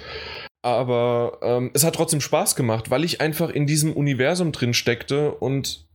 Aber 0.62 1.38
ähm, 1.42 1.70
es 1.72 1.84
hat 1.84 1.94
trotzdem 1.94 2.20
Spaß 2.20 2.56
gemacht, 2.56 2.90
weil 2.90 3.04
ich 3.04 3.20
einfach 3.20 3.50
in 3.50 3.66
diesem 3.66 3.92
Universum 3.92 4.52
drin 4.52 4.74
steckte 4.74 5.32
und 5.32 5.86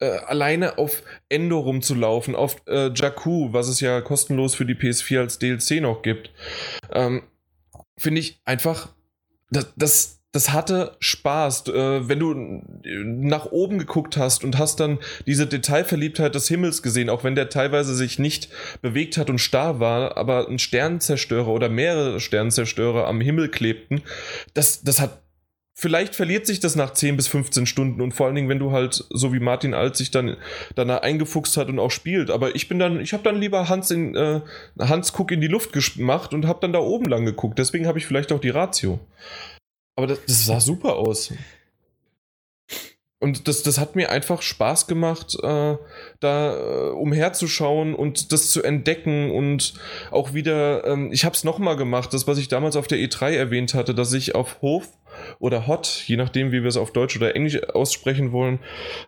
äh, 0.00 0.06
alleine 0.06 0.78
auf 0.78 1.02
Endo 1.28 1.58
rumzulaufen, 1.58 2.36
auf 2.36 2.56
äh, 2.66 2.90
Jakku, 2.94 3.52
was 3.52 3.68
es 3.68 3.80
ja 3.80 4.00
kostenlos 4.00 4.54
für 4.54 4.64
die 4.64 4.74
PS4 4.74 5.18
als 5.20 5.38
DLC 5.38 5.80
noch 5.80 6.02
gibt, 6.02 6.30
ähm, 6.92 7.22
finde 7.96 8.20
ich 8.20 8.40
einfach, 8.44 8.88
das, 9.50 9.72
das, 9.76 10.20
das 10.32 10.52
hatte 10.52 10.96
Spaß. 10.98 11.68
Äh, 11.68 12.08
wenn 12.08 12.18
du 12.18 12.34
nach 12.84 13.46
oben 13.46 13.78
geguckt 13.78 14.16
hast 14.16 14.44
und 14.44 14.58
hast 14.58 14.80
dann 14.80 14.98
diese 15.26 15.46
Detailverliebtheit 15.46 16.34
des 16.34 16.48
Himmels 16.48 16.82
gesehen, 16.82 17.08
auch 17.08 17.24
wenn 17.24 17.34
der 17.34 17.48
teilweise 17.50 17.94
sich 17.94 18.18
nicht 18.18 18.48
bewegt 18.82 19.16
hat 19.16 19.30
und 19.30 19.38
starr 19.38 19.80
war, 19.80 20.16
aber 20.16 20.48
ein 20.48 20.58
Sternenzerstörer 20.58 21.48
oder 21.48 21.68
mehrere 21.68 22.20
Sternenzerstörer 22.20 23.06
am 23.06 23.20
Himmel 23.20 23.48
klebten, 23.48 24.02
das, 24.54 24.82
das 24.82 25.00
hat. 25.00 25.23
Vielleicht 25.76 26.14
verliert 26.14 26.46
sich 26.46 26.60
das 26.60 26.76
nach 26.76 26.92
10 26.92 27.16
bis 27.16 27.26
15 27.26 27.66
Stunden 27.66 28.00
und 28.00 28.12
vor 28.12 28.26
allen 28.26 28.36
Dingen, 28.36 28.48
wenn 28.48 28.60
du 28.60 28.70
halt, 28.70 29.04
so 29.10 29.32
wie 29.32 29.40
Martin 29.40 29.74
Alt 29.74 29.96
sich 29.96 30.12
dann 30.12 30.36
danach 30.76 31.02
eingefuchst 31.02 31.56
hat 31.56 31.68
und 31.68 31.80
auch 31.80 31.90
spielt. 31.90 32.30
Aber 32.30 32.54
ich 32.54 32.68
bin 32.68 32.78
dann, 32.78 33.00
ich 33.00 33.12
habe 33.12 33.24
dann 33.24 33.40
lieber 33.40 33.68
Hans 33.68 33.90
in 33.90 34.14
äh, 34.14 34.40
Hans 34.78 35.12
Guck 35.12 35.32
in 35.32 35.40
die 35.40 35.48
Luft 35.48 35.72
gemacht 35.72 36.32
und 36.32 36.46
habe 36.46 36.60
dann 36.60 36.72
da 36.72 36.78
oben 36.78 37.06
lang 37.06 37.24
geguckt. 37.24 37.58
Deswegen 37.58 37.88
habe 37.88 37.98
ich 37.98 38.06
vielleicht 38.06 38.30
auch 38.30 38.40
die 38.40 38.50
Ratio. 38.50 39.00
Aber 39.96 40.06
das, 40.06 40.20
das 40.26 40.46
sah 40.46 40.60
super 40.60 40.94
aus. 40.94 41.32
Und 43.18 43.48
das, 43.48 43.62
das 43.62 43.78
hat 43.78 43.96
mir 43.96 44.10
einfach 44.10 44.42
Spaß 44.42 44.86
gemacht, 44.86 45.34
äh, 45.42 45.76
da 46.20 46.56
äh, 46.56 46.90
umherzuschauen 46.90 47.94
und 47.94 48.32
das 48.32 48.50
zu 48.50 48.62
entdecken 48.62 49.30
und 49.30 49.74
auch 50.10 50.34
wieder, 50.34 50.84
ähm, 50.84 51.10
ich 51.10 51.24
habe 51.24 51.34
es 51.34 51.42
nochmal 51.42 51.76
gemacht, 51.76 52.12
das, 52.12 52.26
was 52.26 52.38
ich 52.38 52.48
damals 52.48 52.76
auf 52.76 52.86
der 52.86 52.98
E3 52.98 53.32
erwähnt 53.32 53.72
hatte, 53.72 53.94
dass 53.94 54.12
ich 54.12 54.34
auf 54.34 54.60
Hof 54.60 54.88
oder 55.38 55.66
Hot, 55.66 56.04
je 56.06 56.16
nachdem, 56.16 56.52
wie 56.52 56.62
wir 56.62 56.68
es 56.68 56.76
auf 56.76 56.92
Deutsch 56.92 57.16
oder 57.16 57.34
Englisch 57.34 57.62
aussprechen 57.70 58.32
wollen, 58.32 58.58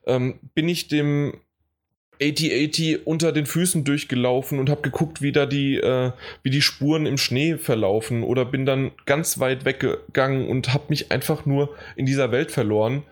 ähm, 0.06 0.38
bin 0.54 0.68
ich 0.68 0.88
dem 0.88 1.34
8080 2.20 3.06
unter 3.06 3.32
den 3.32 3.46
Füßen 3.46 3.84
durchgelaufen 3.84 4.58
und 4.58 4.70
habe 4.70 4.82
geguckt, 4.82 5.22
wie 5.22 5.32
da 5.32 5.46
die, 5.46 5.76
äh, 5.76 6.12
wie 6.42 6.50
die 6.50 6.62
Spuren 6.62 7.06
im 7.06 7.18
Schnee 7.18 7.56
verlaufen 7.58 8.22
oder 8.22 8.44
bin 8.44 8.66
dann 8.66 8.92
ganz 9.04 9.38
weit 9.38 9.64
weggegangen 9.64 10.48
und 10.48 10.72
habe 10.72 10.84
mich 10.88 11.12
einfach 11.12 11.46
nur 11.46 11.74
in 11.94 12.06
dieser 12.06 12.32
Welt 12.32 12.50
verloren. 12.50 13.02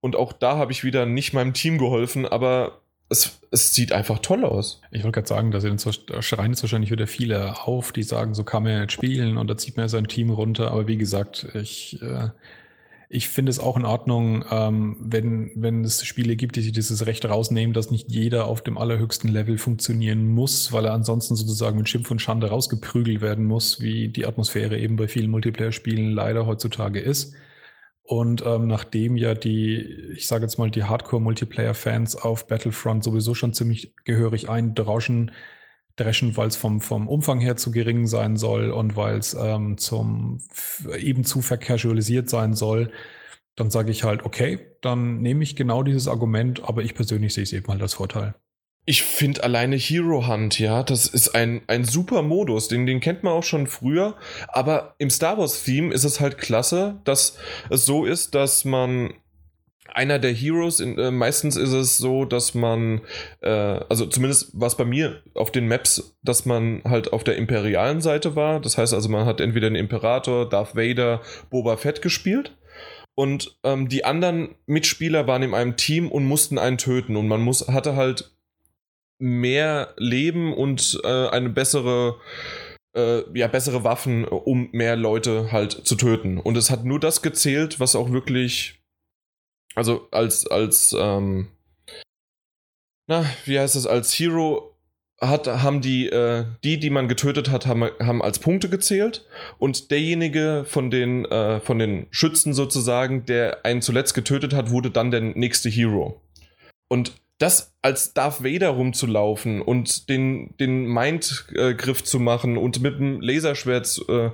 Und 0.00 0.16
auch 0.16 0.32
da 0.32 0.56
habe 0.56 0.72
ich 0.72 0.82
wieder 0.82 1.06
nicht 1.06 1.32
meinem 1.32 1.52
Team 1.52 1.78
geholfen, 1.78 2.26
aber 2.26 2.80
es, 3.10 3.40
es 3.50 3.74
sieht 3.74 3.92
einfach 3.92 4.20
toll 4.20 4.44
aus. 4.44 4.80
Ich 4.92 5.02
wollte 5.02 5.16
gerade 5.16 5.28
sagen, 5.28 5.50
da 5.50 5.60
sind 5.60 5.82
schreien 6.20 6.52
jetzt 6.52 6.62
wahrscheinlich 6.62 6.92
wieder 6.92 7.08
viele 7.08 7.66
auf, 7.66 7.90
die 7.90 8.04
sagen, 8.04 8.34
so 8.34 8.44
kann 8.44 8.62
man 8.62 8.72
ja 8.72 8.80
nicht 8.82 8.92
spielen 8.92 9.36
und 9.36 9.50
da 9.50 9.58
zieht 9.58 9.76
man 9.76 9.84
ja 9.84 9.88
sein 9.88 10.06
Team 10.06 10.30
runter. 10.30 10.70
Aber 10.70 10.86
wie 10.86 10.96
gesagt, 10.96 11.48
ich, 11.54 12.00
äh, 12.00 12.28
ich 13.08 13.28
finde 13.28 13.50
es 13.50 13.58
auch 13.58 13.76
in 13.76 13.84
Ordnung, 13.84 14.44
ähm, 14.52 14.96
wenn, 15.00 15.50
wenn 15.56 15.82
es 15.82 16.04
Spiele 16.04 16.36
gibt, 16.36 16.54
die 16.54 16.62
sich 16.62 16.70
dieses 16.70 17.04
Recht 17.04 17.24
rausnehmen, 17.28 17.74
dass 17.74 17.90
nicht 17.90 18.12
jeder 18.12 18.46
auf 18.46 18.62
dem 18.62 18.78
allerhöchsten 18.78 19.28
Level 19.28 19.58
funktionieren 19.58 20.28
muss, 20.28 20.72
weil 20.72 20.84
er 20.84 20.92
ansonsten 20.92 21.34
sozusagen 21.34 21.78
mit 21.78 21.88
Schimpf 21.88 22.12
und 22.12 22.22
Schande 22.22 22.48
rausgeprügelt 22.48 23.20
werden 23.20 23.44
muss, 23.44 23.80
wie 23.80 24.06
die 24.06 24.24
Atmosphäre 24.24 24.78
eben 24.78 24.94
bei 24.94 25.08
vielen 25.08 25.32
Multiplayer-Spielen 25.32 26.12
leider 26.12 26.46
heutzutage 26.46 27.00
ist. 27.00 27.34
Und 28.10 28.44
ähm, 28.44 28.66
nachdem 28.66 29.16
ja 29.16 29.34
die, 29.34 29.76
ich 30.16 30.26
sage 30.26 30.42
jetzt 30.42 30.58
mal, 30.58 30.68
die 30.68 30.82
Hardcore-Multiplayer-Fans 30.82 32.16
auf 32.16 32.48
Battlefront 32.48 33.04
sowieso 33.04 33.34
schon 33.36 33.54
ziemlich 33.54 33.94
gehörig 34.04 34.48
eindrauschen, 34.48 35.30
dreschen, 35.94 36.36
weil 36.36 36.48
es 36.48 36.56
vom, 36.56 36.80
vom 36.80 37.06
Umfang 37.06 37.38
her 37.38 37.56
zu 37.56 37.70
gering 37.70 38.08
sein 38.08 38.36
soll 38.36 38.70
und 38.72 38.96
weil 38.96 39.18
es 39.18 39.34
ähm, 39.34 39.78
zum 39.78 40.40
eben 40.98 41.22
zu 41.22 41.40
vercasualisiert 41.40 42.28
sein 42.28 42.54
soll, 42.54 42.90
dann 43.54 43.70
sage 43.70 43.92
ich 43.92 44.02
halt, 44.02 44.24
okay, 44.24 44.58
dann 44.80 45.20
nehme 45.20 45.44
ich 45.44 45.54
genau 45.54 45.84
dieses 45.84 46.08
Argument, 46.08 46.64
aber 46.64 46.82
ich 46.82 46.96
persönlich 46.96 47.32
sehe 47.34 47.44
es 47.44 47.52
eben 47.52 47.68
halt 47.68 47.80
als 47.80 47.94
Vorteil. 47.94 48.34
Ich 48.86 49.02
finde 49.02 49.44
alleine 49.44 49.76
Hero 49.76 50.26
Hunt, 50.26 50.58
ja, 50.58 50.82
das 50.82 51.06
ist 51.06 51.34
ein, 51.34 51.62
ein 51.66 51.84
super 51.84 52.22
Modus, 52.22 52.68
den, 52.68 52.86
den 52.86 53.00
kennt 53.00 53.22
man 53.22 53.34
auch 53.34 53.44
schon 53.44 53.66
früher, 53.66 54.16
aber 54.48 54.94
im 54.98 55.10
Star 55.10 55.38
Wars 55.38 55.62
Theme 55.62 55.92
ist 55.92 56.04
es 56.04 56.18
halt 56.18 56.38
klasse, 56.38 57.00
dass 57.04 57.36
es 57.68 57.84
so 57.84 58.04
ist, 58.04 58.34
dass 58.34 58.64
man 58.64 59.12
einer 59.94 60.18
der 60.18 60.32
Heroes, 60.32 60.80
in, 60.80 60.98
äh, 60.98 61.10
meistens 61.10 61.56
ist 61.56 61.72
es 61.72 61.98
so, 61.98 62.24
dass 62.24 62.54
man, 62.54 63.00
äh, 63.42 63.48
also 63.48 64.06
zumindest 64.06 64.58
war 64.58 64.68
es 64.68 64.76
bei 64.76 64.84
mir 64.84 65.22
auf 65.34 65.50
den 65.50 65.68
Maps, 65.68 66.16
dass 66.22 66.46
man 66.46 66.82
halt 66.84 67.12
auf 67.12 67.24
der 67.24 67.36
imperialen 67.36 68.00
Seite 68.00 68.36
war. 68.36 68.60
Das 68.60 68.78
heißt 68.78 68.94
also, 68.94 69.08
man 69.08 69.26
hat 69.26 69.40
entweder 69.40 69.68
den 69.68 69.76
Imperator, 69.76 70.48
Darth 70.48 70.76
Vader, 70.76 71.20
Boba 71.50 71.76
Fett 71.76 72.02
gespielt. 72.02 72.56
Und 73.14 73.58
ähm, 73.64 73.88
die 73.88 74.04
anderen 74.04 74.54
Mitspieler 74.66 75.26
waren 75.26 75.42
in 75.42 75.54
einem 75.54 75.76
Team 75.76 76.10
und 76.10 76.24
mussten 76.24 76.58
einen 76.58 76.78
töten. 76.78 77.16
Und 77.16 77.28
man 77.28 77.42
muss, 77.42 77.68
hatte 77.68 77.96
halt 77.96 78.32
mehr 79.20 79.94
Leben 79.96 80.52
und 80.52 81.00
äh, 81.04 81.28
eine 81.28 81.50
bessere 81.50 82.16
äh, 82.94 83.22
ja, 83.38 83.46
bessere 83.46 83.84
Waffen, 83.84 84.24
um 84.24 84.68
mehr 84.72 84.96
Leute 84.96 85.52
halt 85.52 85.72
zu 85.72 85.94
töten. 85.94 86.38
Und 86.38 86.56
es 86.56 86.70
hat 86.70 86.84
nur 86.84 87.00
das 87.00 87.22
gezählt, 87.22 87.80
was 87.80 87.96
auch 87.96 88.10
wirklich, 88.10 88.80
also 89.74 90.08
als, 90.10 90.46
als, 90.46 90.94
ähm, 90.98 91.48
na, 93.06 93.24
wie 93.44 93.58
heißt 93.58 93.76
es, 93.76 93.86
als 93.86 94.12
Hero 94.12 94.76
hat, 95.20 95.46
haben 95.46 95.82
die, 95.82 96.08
äh, 96.08 96.46
die, 96.64 96.78
die 96.78 96.90
man 96.90 97.06
getötet 97.06 97.50
hat, 97.50 97.66
haben, 97.66 97.90
haben 98.00 98.22
als 98.22 98.38
Punkte 98.38 98.70
gezählt 98.70 99.26
und 99.58 99.90
derjenige 99.90 100.64
von 100.66 100.90
den, 100.90 101.26
äh, 101.26 101.60
von 101.60 101.78
den 101.78 102.06
Schützen 102.10 102.54
sozusagen, 102.54 103.26
der 103.26 103.64
einen 103.64 103.82
zuletzt 103.82 104.14
getötet 104.14 104.54
hat, 104.54 104.70
wurde 104.70 104.90
dann 104.90 105.10
der 105.10 105.20
nächste 105.20 105.68
Hero. 105.68 106.22
Und 106.88 107.12
das 107.40 107.74
als 107.80 108.12
Darth 108.12 108.44
Vader 108.44 108.68
rumzulaufen 108.68 109.62
und 109.62 110.10
den, 110.10 110.54
den 110.58 110.84
Mind-Griff 110.84 112.04
zu 112.04 112.20
machen 112.20 112.58
und 112.58 112.82
mit 112.82 112.98
dem 112.98 113.20
Laserschwert 113.22 113.98
äh, 114.08 114.30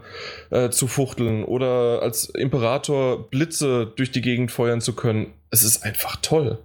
äh, 0.51 0.71
zu 0.71 0.89
fuchteln 0.89 1.45
oder 1.45 2.03
als 2.03 2.29
Imperator 2.31 3.31
Blitze 3.31 3.93
durch 3.95 4.11
die 4.11 4.23
Gegend 4.23 4.51
feuern 4.51 4.81
zu 4.81 4.95
können, 4.95 5.33
es 5.51 5.63
ist 5.63 5.85
einfach 5.85 6.17
toll. 6.21 6.59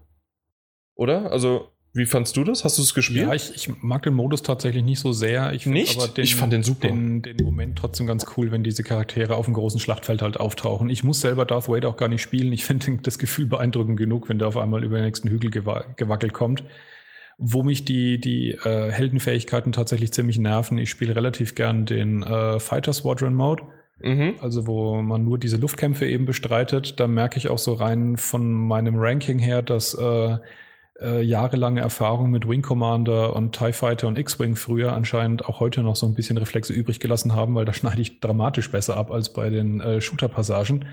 Oder? 0.95 1.31
Also, 1.31 1.69
Wie 1.93 2.05
fandst 2.05 2.37
du 2.37 2.45
das? 2.45 2.63
Hast 2.63 2.77
du 2.77 2.83
es 2.83 2.93
gespielt? 2.93 3.27
Ja, 3.27 3.33
ich, 3.33 3.53
ich 3.53 3.69
mag 3.81 4.03
den 4.03 4.13
Modus 4.13 4.43
tatsächlich 4.43 4.83
nicht 4.83 4.99
so 4.99 5.11
sehr. 5.11 5.51
Ich 5.51 5.65
Nicht? 5.65 5.99
Aber 5.99 6.07
den, 6.07 6.23
Ich 6.23 6.35
fand 6.35 6.53
den 6.53 6.63
super. 6.63 6.87
Den, 6.87 7.21
den 7.21 7.35
Moment 7.43 7.77
trotzdem 7.77 8.07
ganz 8.07 8.25
cool, 8.37 8.51
wenn 8.51 8.63
diese 8.63 8.83
Charaktere 8.83 9.35
auf 9.35 9.45
dem 9.45 9.53
großen 9.53 9.79
Schlachtfeld 9.79 10.21
halt 10.21 10.39
auftauchen. 10.39 10.89
Ich 10.89 11.03
muss 11.03 11.19
selber 11.19 11.43
Darth 11.43 11.67
Vader 11.67 11.89
auch 11.89 11.97
gar 11.97 12.07
nicht 12.07 12.21
spielen. 12.21 12.53
Ich 12.53 12.63
finde 12.63 12.99
das 13.03 13.19
Gefühl 13.19 13.45
beeindruckend 13.45 13.97
genug, 13.97 14.29
wenn 14.29 14.39
der 14.39 14.47
auf 14.47 14.57
einmal 14.57 14.85
über 14.85 14.97
den 14.97 15.05
nächsten 15.05 15.29
Hügel 15.29 15.51
gewa 15.51 15.83
gewackelt 15.97 16.31
kommt. 16.31 16.63
Wo 17.37 17.63
mich 17.63 17.83
die, 17.83 18.21
die 18.21 18.51
äh, 18.51 18.91
Heldenfähigkeiten 18.91 19.73
tatsächlich 19.73 20.13
ziemlich 20.13 20.37
nerven. 20.37 20.77
Ich 20.77 20.89
spiele 20.89 21.15
relativ 21.15 21.55
gern 21.55 21.85
den 21.85 22.23
äh, 22.23 22.59
Fighter 22.59 22.93
Squadron 22.93 23.33
Mode. 23.33 23.63
Mhm. 23.99 24.35
Also 24.39 24.65
wo 24.65 25.01
man 25.01 25.25
nur 25.25 25.37
diese 25.37 25.57
Luftkämpfe 25.57 26.07
eben 26.07 26.25
bestreitet, 26.25 26.99
da 26.99 27.07
merke 27.07 27.37
ich 27.37 27.49
auch 27.49 27.57
so 27.57 27.73
rein 27.73 28.15
von 28.15 28.53
meinem 28.53 28.95
Ranking 28.97 29.39
her, 29.39 29.61
dass 29.61 29.93
äh, 29.93 30.37
äh, 31.01 31.21
jahrelange 31.21 31.81
Erfahrung 31.81 32.31
mit 32.31 32.47
Wing 32.47 32.61
Commander 32.61 33.35
und 33.35 33.57
TIE 33.57 33.73
Fighter 33.73 34.07
und 34.07 34.17
X-Wing 34.17 34.55
früher 34.55 34.93
anscheinend 34.93 35.45
auch 35.45 35.59
heute 35.59 35.81
noch 35.81 35.95
so 35.95 36.05
ein 36.05 36.13
bisschen 36.13 36.37
Reflexe 36.37 36.73
übrig 36.73 36.99
gelassen 36.99 37.35
haben, 37.35 37.55
weil 37.55 37.65
da 37.65 37.73
schneide 37.73 38.01
ich 38.01 38.19
dramatisch 38.19 38.71
besser 38.71 38.97
ab 38.97 39.11
als 39.11 39.33
bei 39.33 39.49
den 39.49 39.81
äh, 39.81 40.01
Shooter-Passagen. 40.01 40.85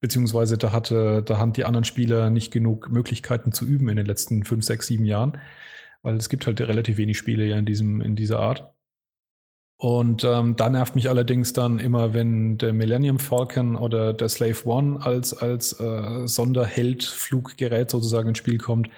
Beziehungsweise 0.00 0.56
da 0.56 0.72
hatte, 0.72 1.22
da 1.22 1.36
haben 1.38 1.52
die 1.52 1.64
anderen 1.64 1.84
Spieler 1.84 2.30
nicht 2.30 2.52
genug 2.52 2.90
Möglichkeiten 2.90 3.52
zu 3.52 3.66
üben 3.66 3.88
in 3.88 3.96
den 3.96 4.06
letzten 4.06 4.44
fünf, 4.44 4.64
sechs, 4.64 4.86
sieben 4.86 5.04
Jahren. 5.04 5.38
Weil 6.02 6.16
es 6.16 6.30
gibt 6.30 6.46
halt 6.46 6.58
relativ 6.62 6.96
wenig 6.96 7.18
Spiele 7.18 7.44
ja 7.44 7.58
in 7.58 7.66
diesem, 7.66 8.00
in 8.00 8.16
dieser 8.16 8.38
Art. 8.38 8.72
Und 9.76 10.24
ähm, 10.24 10.56
da 10.56 10.68
nervt 10.68 10.94
mich 10.94 11.08
allerdings 11.08 11.54
dann 11.54 11.78
immer, 11.78 12.12
wenn 12.12 12.58
der 12.58 12.74
Millennium 12.74 13.18
Falcon 13.18 13.76
oder 13.76 14.12
der 14.12 14.28
Slave 14.28 14.66
One 14.66 15.00
als, 15.02 15.32
als 15.32 15.78
äh, 15.80 16.26
Sonderheld-Fluggerät 16.26 17.90
sozusagen 17.90 18.28
ins 18.28 18.38
Spiel 18.38 18.58
kommt, 18.58 18.90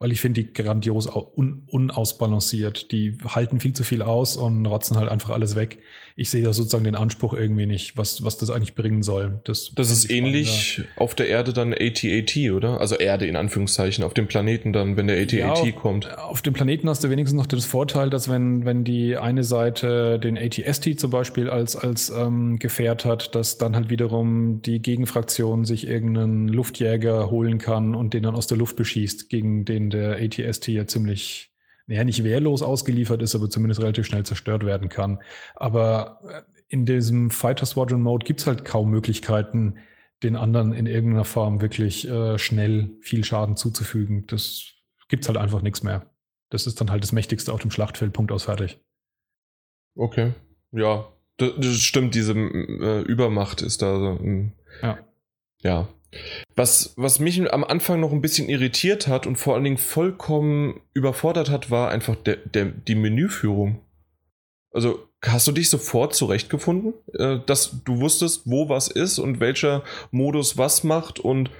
weil 0.00 0.12
ich 0.12 0.20
finde 0.20 0.42
die 0.42 0.52
grandios 0.52 1.06
un, 1.06 1.62
unausbalanciert. 1.66 2.90
Die 2.90 3.18
halten 3.28 3.60
viel 3.60 3.74
zu 3.74 3.84
viel 3.84 4.02
aus 4.02 4.36
und 4.36 4.64
rotzen 4.66 4.96
halt 4.96 5.10
einfach 5.10 5.30
alles 5.30 5.54
weg. 5.56 5.82
Ich 6.20 6.28
sehe 6.28 6.42
da 6.42 6.52
sozusagen 6.52 6.84
den 6.84 6.96
Anspruch 6.96 7.32
irgendwie 7.32 7.64
nicht, 7.64 7.96
was, 7.96 8.22
was 8.22 8.36
das 8.36 8.50
eigentlich 8.50 8.74
bringen 8.74 9.02
soll. 9.02 9.40
Das, 9.44 9.72
Das 9.74 9.90
ist 9.90 10.10
ähnlich 10.10 10.82
auf 10.96 11.14
der 11.14 11.28
Erde 11.28 11.54
dann 11.54 11.72
AT-AT, 11.72 12.36
oder? 12.52 12.78
Also 12.78 12.96
Erde 12.96 13.26
in 13.26 13.36
Anführungszeichen, 13.36 14.04
auf 14.04 14.12
dem 14.12 14.26
Planeten 14.26 14.74
dann, 14.74 14.98
wenn 14.98 15.06
der 15.06 15.16
AT-AT 15.16 15.32
Ja, 15.32 15.52
auf- 15.52 15.74
kommt. 15.76 16.18
Auf 16.18 16.42
dem 16.42 16.52
Planeten 16.52 16.88
hast 16.90 17.02
du 17.02 17.08
wenigstens 17.08 17.38
noch 17.38 17.46
das 17.46 17.64
Vorteil, 17.64 18.10
dass 18.10 18.28
wenn, 18.28 18.66
wenn 18.66 18.84
die 18.84 19.16
eine 19.16 19.44
Seite 19.44 20.18
den 20.18 20.36
ATST 20.36 21.00
zum 21.00 21.10
Beispiel 21.10 21.48
als, 21.48 21.74
als 21.74 22.10
ähm, 22.10 22.58
Gefährt 22.58 23.04
hat, 23.06 23.34
dass 23.34 23.56
dann 23.56 23.74
halt 23.74 23.88
wiederum 23.88 24.60
die 24.62 24.80
Gegenfraktion 24.82 25.64
sich 25.64 25.86
irgendeinen 25.86 26.48
Luftjäger 26.48 27.30
holen 27.30 27.56
kann 27.58 27.94
und 27.94 28.12
den 28.14 28.24
dann 28.24 28.34
aus 28.34 28.46
der 28.46 28.58
Luft 28.58 28.76
beschießt, 28.76 29.30
gegen 29.30 29.64
den 29.64 29.88
der 29.90 30.18
ATST 30.20 30.68
ja 30.68 30.86
ziemlich, 30.86 31.49
naja, 31.90 32.04
nicht 32.04 32.22
wehrlos 32.22 32.62
ausgeliefert 32.62 33.20
ist, 33.20 33.34
aber 33.34 33.50
zumindest 33.50 33.80
relativ 33.80 34.06
schnell 34.06 34.24
zerstört 34.24 34.64
werden 34.64 34.88
kann. 34.88 35.18
Aber 35.56 36.20
äh, 36.28 36.42
in 36.68 36.86
diesem 36.86 37.30
Fighter 37.30 37.66
Squadron 37.66 38.00
Mode 38.00 38.24
gibt's 38.24 38.46
halt 38.46 38.64
kaum 38.64 38.90
Möglichkeiten, 38.90 39.74
den 40.22 40.36
anderen 40.36 40.72
in 40.72 40.86
irgendeiner 40.86 41.24
Form 41.24 41.60
wirklich 41.60 42.08
äh, 42.08 42.38
schnell 42.38 42.90
viel 43.00 43.24
Schaden 43.24 43.56
zuzufügen. 43.56 44.24
Das 44.28 44.66
gibt's 45.08 45.26
halt 45.26 45.36
einfach 45.36 45.62
nichts 45.62 45.82
mehr. 45.82 46.06
Das 46.50 46.68
ist 46.68 46.80
dann 46.80 46.92
halt 46.92 47.02
das 47.02 47.10
Mächtigste 47.10 47.52
auf 47.52 47.60
dem 47.60 47.72
Schlachtfeld, 47.72 48.12
Punkt 48.12 48.30
aus 48.30 48.44
fertig. 48.44 48.78
Okay. 49.96 50.32
Ja, 50.70 51.08
das, 51.38 51.54
das 51.56 51.80
stimmt, 51.80 52.14
diese 52.14 52.34
äh, 52.34 53.02
Übermacht 53.02 53.62
ist 53.62 53.82
da 53.82 53.98
so. 53.98 54.12
mm. 54.12 54.52
Ja. 54.82 54.98
Ja. 55.62 55.88
Was, 56.56 56.94
was 56.96 57.20
mich 57.20 57.52
am 57.52 57.64
Anfang 57.64 58.00
noch 58.00 58.12
ein 58.12 58.20
bisschen 58.20 58.48
irritiert 58.48 59.06
hat 59.06 59.26
und 59.26 59.36
vor 59.36 59.54
allen 59.54 59.64
Dingen 59.64 59.78
vollkommen 59.78 60.80
überfordert 60.92 61.50
hat, 61.50 61.70
war 61.70 61.90
einfach 61.90 62.16
der, 62.16 62.36
der, 62.36 62.66
die 62.66 62.96
Menüführung. 62.96 63.80
Also 64.72 65.08
hast 65.22 65.46
du 65.46 65.52
dich 65.52 65.68
sofort 65.68 66.14
zurechtgefunden, 66.14 66.94
äh, 67.14 67.38
dass 67.46 67.82
du 67.84 68.00
wusstest, 68.00 68.42
wo 68.46 68.68
was 68.68 68.88
ist 68.88 69.18
und 69.18 69.40
welcher 69.40 69.84
Modus 70.10 70.56
was 70.56 70.84
macht 70.84 71.18
und 71.18 71.50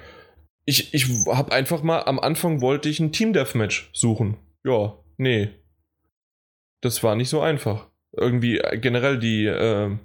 ich, 0.65 0.93
ich 0.93 1.07
habe 1.27 1.51
einfach 1.51 1.83
mal 1.83 2.03
am 2.03 2.19
Anfang 2.19 2.61
wollte 2.61 2.89
ich 2.89 2.99
ein 2.99 3.11
Team 3.11 3.33
Deathmatch 3.33 3.89
suchen. 3.93 4.37
Ja, 4.63 4.95
nee. 5.17 5.49
Das 6.81 7.03
war 7.03 7.15
nicht 7.15 7.29
so 7.29 7.41
einfach. 7.41 7.87
Irgendwie 8.15 8.59
äh, 8.59 8.77
generell 8.77 9.19
die, 9.19 9.45
äh, 9.45 9.97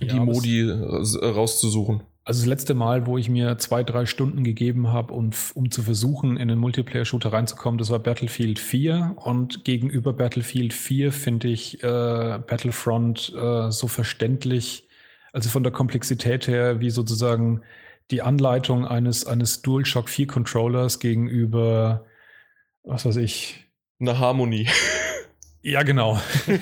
die 0.00 0.06
Ja, 0.06 0.24
Modi 0.24 0.60
äh, 0.60 1.26
rauszusuchen. 1.26 2.02
Also 2.24 2.42
das 2.42 2.46
letzte 2.46 2.74
Mal, 2.74 3.06
wo 3.06 3.18
ich 3.18 3.28
mir 3.28 3.58
zwei, 3.58 3.82
drei 3.82 4.06
Stunden 4.06 4.44
gegeben 4.44 4.92
habe, 4.92 5.12
um, 5.12 5.30
um 5.54 5.70
zu 5.72 5.82
versuchen, 5.82 6.36
in 6.36 6.50
einen 6.50 6.60
Multiplayer-Shooter 6.60 7.32
reinzukommen, 7.32 7.78
das 7.78 7.90
war 7.90 7.98
Battlefield 7.98 8.60
4. 8.60 9.16
Und 9.16 9.64
gegenüber 9.64 10.12
Battlefield 10.12 10.72
4 10.72 11.12
finde 11.12 11.48
ich 11.48 11.82
äh, 11.82 11.86
Battlefront 12.46 13.32
äh, 13.34 13.72
so 13.72 13.88
verständlich, 13.88 14.88
also 15.32 15.48
von 15.48 15.64
der 15.64 15.72
Komplexität 15.72 16.46
her, 16.46 16.78
wie 16.78 16.90
sozusagen 16.90 17.62
die 18.12 18.22
Anleitung 18.22 18.86
eines, 18.86 19.26
eines 19.26 19.62
DualShock 19.62 20.08
4 20.08 20.28
Controllers 20.28 21.00
gegenüber, 21.00 22.06
was 22.84 23.04
weiß 23.04 23.16
ich, 23.16 23.66
Eine 23.98 24.20
Harmonie. 24.20 24.68
Ja, 25.62 25.82
genau. 25.82 26.20
Die, 26.46 26.58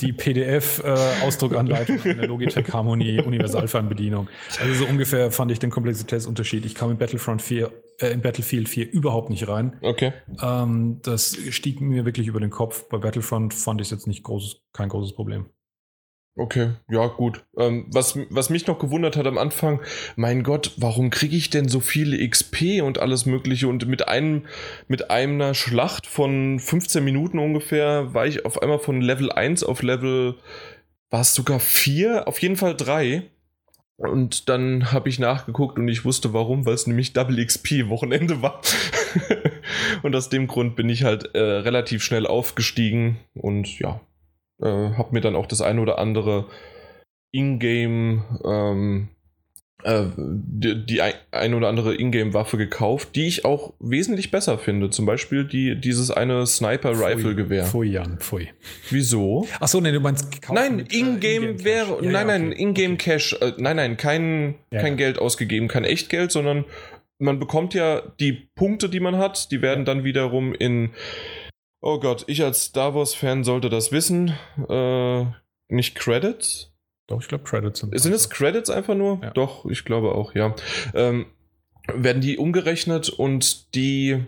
die 0.00 0.12
PDF-Ausdruckanleitung 0.12 1.98
in 2.04 2.18
der 2.18 2.28
Logitech 2.28 2.72
Harmony 2.72 3.20
Universalfernbedienung. 3.20 4.28
Also 4.60 4.84
so 4.84 4.86
ungefähr 4.86 5.30
fand 5.30 5.50
ich 5.50 5.58
den 5.58 5.70
Komplexitätsunterschied. 5.70 6.64
Ich 6.64 6.74
kam 6.74 6.90
in 6.90 6.98
Battlefront 6.98 7.42
4, 7.42 7.70
äh, 8.00 8.08
in 8.08 8.22
Battlefield 8.22 8.68
4 8.68 8.90
überhaupt 8.92 9.30
nicht 9.30 9.48
rein. 9.48 9.76
okay. 9.82 10.12
Ähm, 10.40 11.00
das 11.02 11.36
stieg 11.50 11.80
mir 11.80 12.04
wirklich 12.04 12.28
über 12.28 12.40
den 12.40 12.50
Kopf. 12.50 12.88
Bei 12.88 12.98
Battlefront 12.98 13.52
fand 13.52 13.80
ich 13.80 13.88
es 13.88 13.90
jetzt 13.90 14.06
nicht 14.06 14.22
großes, 14.22 14.62
kein 14.72 14.88
großes 14.88 15.14
Problem. 15.14 15.46
Okay, 16.40 16.70
ja, 16.88 17.06
gut. 17.06 17.44
Ähm, 17.58 17.84
was, 17.88 18.18
was 18.30 18.48
mich 18.48 18.66
noch 18.66 18.78
gewundert 18.78 19.18
hat 19.18 19.26
am 19.26 19.36
Anfang, 19.36 19.82
mein 20.16 20.42
Gott, 20.42 20.72
warum 20.78 21.10
kriege 21.10 21.36
ich 21.36 21.50
denn 21.50 21.68
so 21.68 21.80
viele 21.80 22.26
XP 22.26 22.80
und 22.82 22.98
alles 22.98 23.26
Mögliche? 23.26 23.68
Und 23.68 23.86
mit 23.86 24.08
einem, 24.08 24.46
mit 24.88 25.10
einer 25.10 25.52
Schlacht 25.52 26.06
von 26.06 26.58
15 26.58 27.04
Minuten 27.04 27.38
ungefähr 27.38 28.14
war 28.14 28.26
ich 28.26 28.46
auf 28.46 28.62
einmal 28.62 28.78
von 28.78 29.02
Level 29.02 29.30
1 29.30 29.64
auf 29.64 29.82
Level, 29.82 30.36
war 31.10 31.20
es 31.20 31.34
sogar 31.34 31.60
4? 31.60 32.26
Auf 32.26 32.38
jeden 32.40 32.56
Fall 32.56 32.74
3. 32.74 33.22
Und 33.98 34.48
dann 34.48 34.92
habe 34.92 35.10
ich 35.10 35.18
nachgeguckt 35.18 35.78
und 35.78 35.88
ich 35.88 36.06
wusste 36.06 36.32
warum, 36.32 36.64
weil 36.64 36.72
es 36.72 36.86
nämlich 36.86 37.12
Double 37.12 37.44
XP 37.44 37.90
Wochenende 37.90 38.40
war. 38.40 38.62
und 40.02 40.16
aus 40.16 40.30
dem 40.30 40.46
Grund 40.46 40.74
bin 40.74 40.88
ich 40.88 41.04
halt 41.04 41.34
äh, 41.34 41.38
relativ 41.38 42.02
schnell 42.02 42.26
aufgestiegen 42.26 43.18
und 43.34 43.78
ja, 43.78 44.00
äh, 44.62 44.66
habe 44.66 45.08
mir 45.12 45.20
dann 45.20 45.36
auch 45.36 45.46
das 45.46 45.60
eine 45.62 45.80
oder 45.80 45.98
andere 45.98 46.46
Ingame, 47.32 48.24
ähm, 48.44 49.08
äh, 49.82 50.04
die, 50.16 50.84
die 50.84 51.00
ein, 51.00 51.14
ein 51.30 51.54
oder 51.54 51.68
andere 51.68 51.94
Ingame-Waffe 51.94 52.58
gekauft, 52.58 53.10
die 53.14 53.26
ich 53.26 53.44
auch 53.44 53.72
wesentlich 53.80 54.30
besser 54.30 54.58
finde. 54.58 54.90
Zum 54.90 55.06
Beispiel 55.06 55.44
die, 55.44 55.80
dieses 55.80 56.10
eine 56.10 56.46
Sniper-Rifle-Gewehr. 56.46 57.64
Pfui, 57.64 57.88
Jan, 57.90 58.18
pfui. 58.18 58.48
Wieso? 58.90 59.46
Achso, 59.60 59.80
nee, 59.80 59.92
du 59.92 60.00
meinst 60.00 60.30
gekauft 60.30 60.58
Nein, 60.58 60.76
mit, 60.76 60.92
äh, 60.92 60.98
Ingame 60.98 61.54
Cash. 61.54 61.64
wäre. 61.64 62.04
Ja, 62.04 62.10
nein, 62.10 62.26
nein, 62.26 62.46
okay. 62.48 62.62
Ingame 62.62 62.94
Okay. 62.94 62.96
Cash. 63.12 63.36
Äh, 63.40 63.52
nein, 63.58 63.76
nein, 63.76 63.96
kein, 63.96 64.56
Ja, 64.70 64.80
kein 64.80 64.92
ja. 64.94 64.96
Geld 64.96 65.18
ausgegeben, 65.18 65.68
kein 65.68 65.84
Echtgeld, 65.84 66.32
sondern 66.32 66.64
man 67.18 67.38
bekommt 67.38 67.72
ja 67.74 68.02
die 68.18 68.32
Punkte, 68.32 68.88
die 68.88 69.00
man 69.00 69.16
hat, 69.16 69.50
die 69.50 69.62
werden 69.62 69.84
dann 69.84 70.04
wiederum 70.04 70.54
in. 70.54 70.90
Oh 71.82 71.98
Gott, 71.98 72.24
ich 72.26 72.42
als 72.42 72.64
Star 72.64 72.94
Wars-Fan 72.94 73.42
sollte 73.44 73.70
das 73.70 73.90
wissen. 73.90 74.34
Äh, 74.68 75.24
nicht 75.68 75.94
Credits? 75.94 76.72
Doch, 77.06 77.20
ich 77.20 77.28
glaube, 77.28 77.44
Credits 77.44 77.80
sind. 77.80 77.98
Sind 77.98 78.12
es 78.12 78.28
Credits 78.28 78.70
einfach 78.70 78.94
nur? 78.94 79.18
Ja. 79.22 79.30
Doch, 79.30 79.64
ich 79.64 79.84
glaube 79.84 80.14
auch, 80.14 80.34
ja. 80.34 80.54
Ähm, 80.94 81.26
werden 81.92 82.20
die 82.20 82.38
umgerechnet 82.38 83.08
und 83.08 83.74
die 83.74 84.24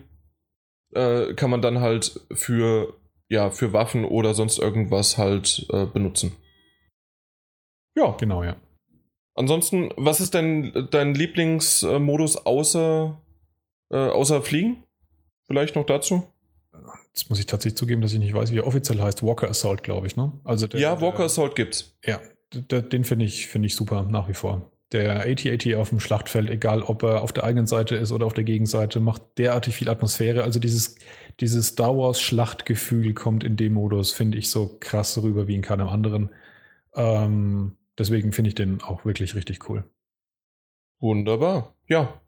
äh, 0.94 1.34
kann 1.34 1.50
man 1.50 1.62
dann 1.62 1.80
halt 1.80 2.20
für, 2.32 2.94
ja, 3.28 3.50
für 3.50 3.72
Waffen 3.72 4.04
oder 4.04 4.34
sonst 4.34 4.58
irgendwas 4.58 5.18
halt 5.18 5.66
äh, 5.70 5.86
benutzen. 5.86 6.32
Ja, 7.94 8.16
Genau, 8.18 8.42
ja. 8.42 8.56
ansonsten, 9.34 9.90
was 9.96 10.20
ist 10.20 10.34
dein, 10.34 10.88
dein 10.90 11.14
Lieblingsmodus 11.14 12.46
außer, 12.46 13.20
äh, 13.90 13.96
außer 13.96 14.40
Fliegen? 14.42 14.84
Vielleicht 15.46 15.76
noch 15.76 15.84
dazu? 15.84 16.31
Jetzt 17.12 17.28
muss 17.28 17.38
ich 17.38 17.46
tatsächlich 17.46 17.76
zugeben, 17.76 18.00
dass 18.00 18.12
ich 18.12 18.18
nicht 18.18 18.32
weiß, 18.34 18.50
wie 18.52 18.58
er 18.58 18.66
offiziell 18.66 19.00
heißt. 19.00 19.22
Walker 19.22 19.48
Assault, 19.48 19.82
glaube 19.82 20.06
ich, 20.06 20.16
ne? 20.16 20.32
Also 20.44 20.66
der, 20.66 20.80
ja, 20.80 21.00
Walker 21.00 21.18
der, 21.18 21.26
Assault 21.26 21.54
gibt's. 21.54 21.96
Ja, 22.04 22.20
d- 22.54 22.62
d- 22.62 22.82
den 22.82 23.04
finde 23.04 23.24
ich, 23.26 23.46
finde 23.48 23.66
ich 23.66 23.76
super, 23.76 24.02
nach 24.04 24.28
wie 24.28 24.34
vor. 24.34 24.70
Der 24.92 25.20
AT-AT 25.26 25.74
auf 25.76 25.88
dem 25.90 26.00
Schlachtfeld, 26.00 26.50
egal 26.50 26.82
ob 26.82 27.02
er 27.02 27.22
auf 27.22 27.32
der 27.32 27.44
eigenen 27.44 27.66
Seite 27.66 27.96
ist 27.96 28.12
oder 28.12 28.26
auf 28.26 28.34
der 28.34 28.44
Gegenseite, 28.44 29.00
macht 29.00 29.22
derartig 29.38 29.74
viel 29.76 29.88
Atmosphäre. 29.88 30.42
Also 30.44 30.60
dieses, 30.60 30.96
dieses 31.40 31.68
Star 31.68 31.96
Wars 31.96 32.20
Schlachtgefühl 32.20 33.14
kommt 33.14 33.44
in 33.44 33.56
dem 33.56 33.74
Modus, 33.74 34.12
finde 34.12 34.38
ich, 34.38 34.50
so 34.50 34.76
krass 34.80 35.16
rüber 35.22 35.46
wie 35.48 35.54
in 35.54 35.62
keinem 35.62 35.88
anderen. 35.88 36.30
Ähm, 36.94 37.76
deswegen 37.98 38.32
finde 38.32 38.48
ich 38.48 38.54
den 38.54 38.82
auch 38.82 39.04
wirklich 39.04 39.34
richtig 39.34 39.68
cool. 39.68 39.84
Wunderbar. 41.00 41.74
Ja. 41.88 42.20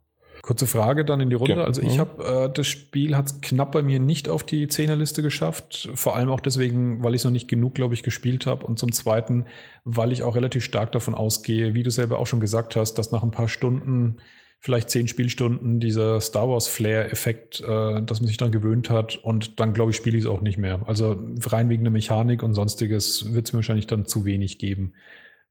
Kurze 0.44 0.66
Frage 0.66 1.06
dann 1.06 1.20
in 1.20 1.30
die 1.30 1.36
Runde. 1.36 1.54
Ja. 1.56 1.64
Also 1.64 1.80
ich 1.80 1.94
Mhm. 1.96 2.00
habe 2.00 2.44
äh, 2.50 2.52
das 2.52 2.66
Spiel 2.66 3.16
hat 3.16 3.26
es 3.28 3.40
knapp 3.40 3.72
bei 3.72 3.82
mir 3.82 3.98
nicht 3.98 4.28
auf 4.28 4.44
die 4.44 4.68
Zehnerliste 4.68 5.22
geschafft. 5.22 5.88
Vor 5.94 6.16
allem 6.16 6.28
auch 6.28 6.40
deswegen, 6.40 7.02
weil 7.02 7.14
ich 7.14 7.22
es 7.22 7.24
noch 7.24 7.30
nicht 7.30 7.48
genug, 7.48 7.74
glaube 7.74 7.94
ich, 7.94 8.02
gespielt 8.02 8.44
habe. 8.44 8.66
Und 8.66 8.78
zum 8.78 8.92
Zweiten, 8.92 9.46
weil 9.84 10.12
ich 10.12 10.22
auch 10.22 10.36
relativ 10.36 10.62
stark 10.62 10.92
davon 10.92 11.14
ausgehe, 11.14 11.72
wie 11.72 11.82
du 11.82 11.90
selber 11.90 12.18
auch 12.18 12.26
schon 12.26 12.40
gesagt 12.40 12.76
hast, 12.76 12.96
dass 12.98 13.10
nach 13.10 13.22
ein 13.22 13.30
paar 13.30 13.48
Stunden, 13.48 14.18
vielleicht 14.60 14.90
zehn 14.90 15.08
Spielstunden, 15.08 15.80
dieser 15.80 16.20
Star 16.20 16.46
Wars 16.50 16.68
Flair-Effekt, 16.68 17.62
äh, 17.62 18.02
dass 18.02 18.20
man 18.20 18.26
sich 18.28 18.36
dann 18.36 18.52
gewöhnt 18.52 18.90
hat. 18.90 19.16
Und 19.16 19.60
dann, 19.60 19.72
glaube 19.72 19.92
ich, 19.92 19.96
spiele 19.96 20.18
ich 20.18 20.24
es 20.24 20.30
auch 20.30 20.42
nicht 20.42 20.58
mehr. 20.58 20.82
Also 20.86 21.22
rein 21.46 21.70
wegen 21.70 21.84
der 21.84 21.90
Mechanik 21.90 22.42
und 22.42 22.52
sonstiges 22.52 23.32
wird 23.32 23.46
es 23.46 23.54
mir 23.54 23.60
wahrscheinlich 23.60 23.86
dann 23.86 24.04
zu 24.04 24.26
wenig 24.26 24.58
geben. 24.58 24.92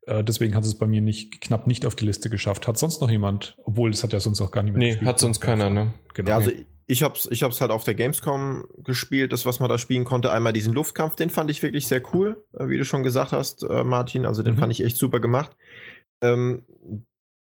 Äh, 0.08 0.24
deswegen 0.24 0.56
hat 0.56 0.64
es 0.66 0.76
bei 0.78 0.86
mir 0.88 1.02
nicht 1.02 1.42
knapp 1.42 1.68
nicht 1.68 1.86
auf 1.86 1.96
die 1.96 2.06
Liste 2.06 2.30
geschafft. 2.30 2.68
Hat 2.68 2.78
sonst 2.78 3.02
noch 3.02 3.10
jemand? 3.10 3.56
Obwohl, 3.64 3.92
es 3.92 4.04
hat 4.04 4.14
ja 4.14 4.20
sonst 4.20 4.42
auch 4.42 4.52
gar 4.52 4.64
mehr 4.64 4.74
Nee, 4.74 4.90
gespielt. 4.90 5.08
hat 5.08 5.20
sonst 5.20 5.40
keiner, 5.40 5.70
ne? 5.70 5.94
Genau. 6.14 6.30
Ja, 6.30 6.36
also 6.38 6.52
ich 6.86 7.02
hab's, 7.04 7.28
ich 7.32 7.44
hab's 7.44 7.62
halt 7.62 7.72
auf 7.72 7.86
der 7.86 7.96
Gamescom 7.96 8.66
gespielt, 8.84 9.32
das, 9.32 9.46
was 9.46 9.60
man 9.62 9.70
da 9.70 9.78
spielen 9.78 10.04
konnte. 10.04 10.32
Einmal 10.32 10.52
diesen 10.52 10.74
Luftkampf, 10.74 11.16
den 11.16 11.30
fand 11.30 11.50
ich 11.50 11.64
wirklich 11.64 11.88
sehr 11.88 12.02
cool, 12.14 12.44
äh, 12.60 12.68
wie 12.68 12.78
du 12.78 12.84
schon 12.86 13.04
gesagt 13.04 13.32
hast, 13.32 13.64
äh, 13.64 13.84
Martin. 13.86 14.26
Also 14.26 14.44
den 14.44 14.56
Mhm. 14.56 14.60
fand 14.60 14.72
ich 14.74 14.84
echt 14.84 14.98
super 14.98 15.20
gemacht. 15.22 15.56
Ähm, 16.22 16.64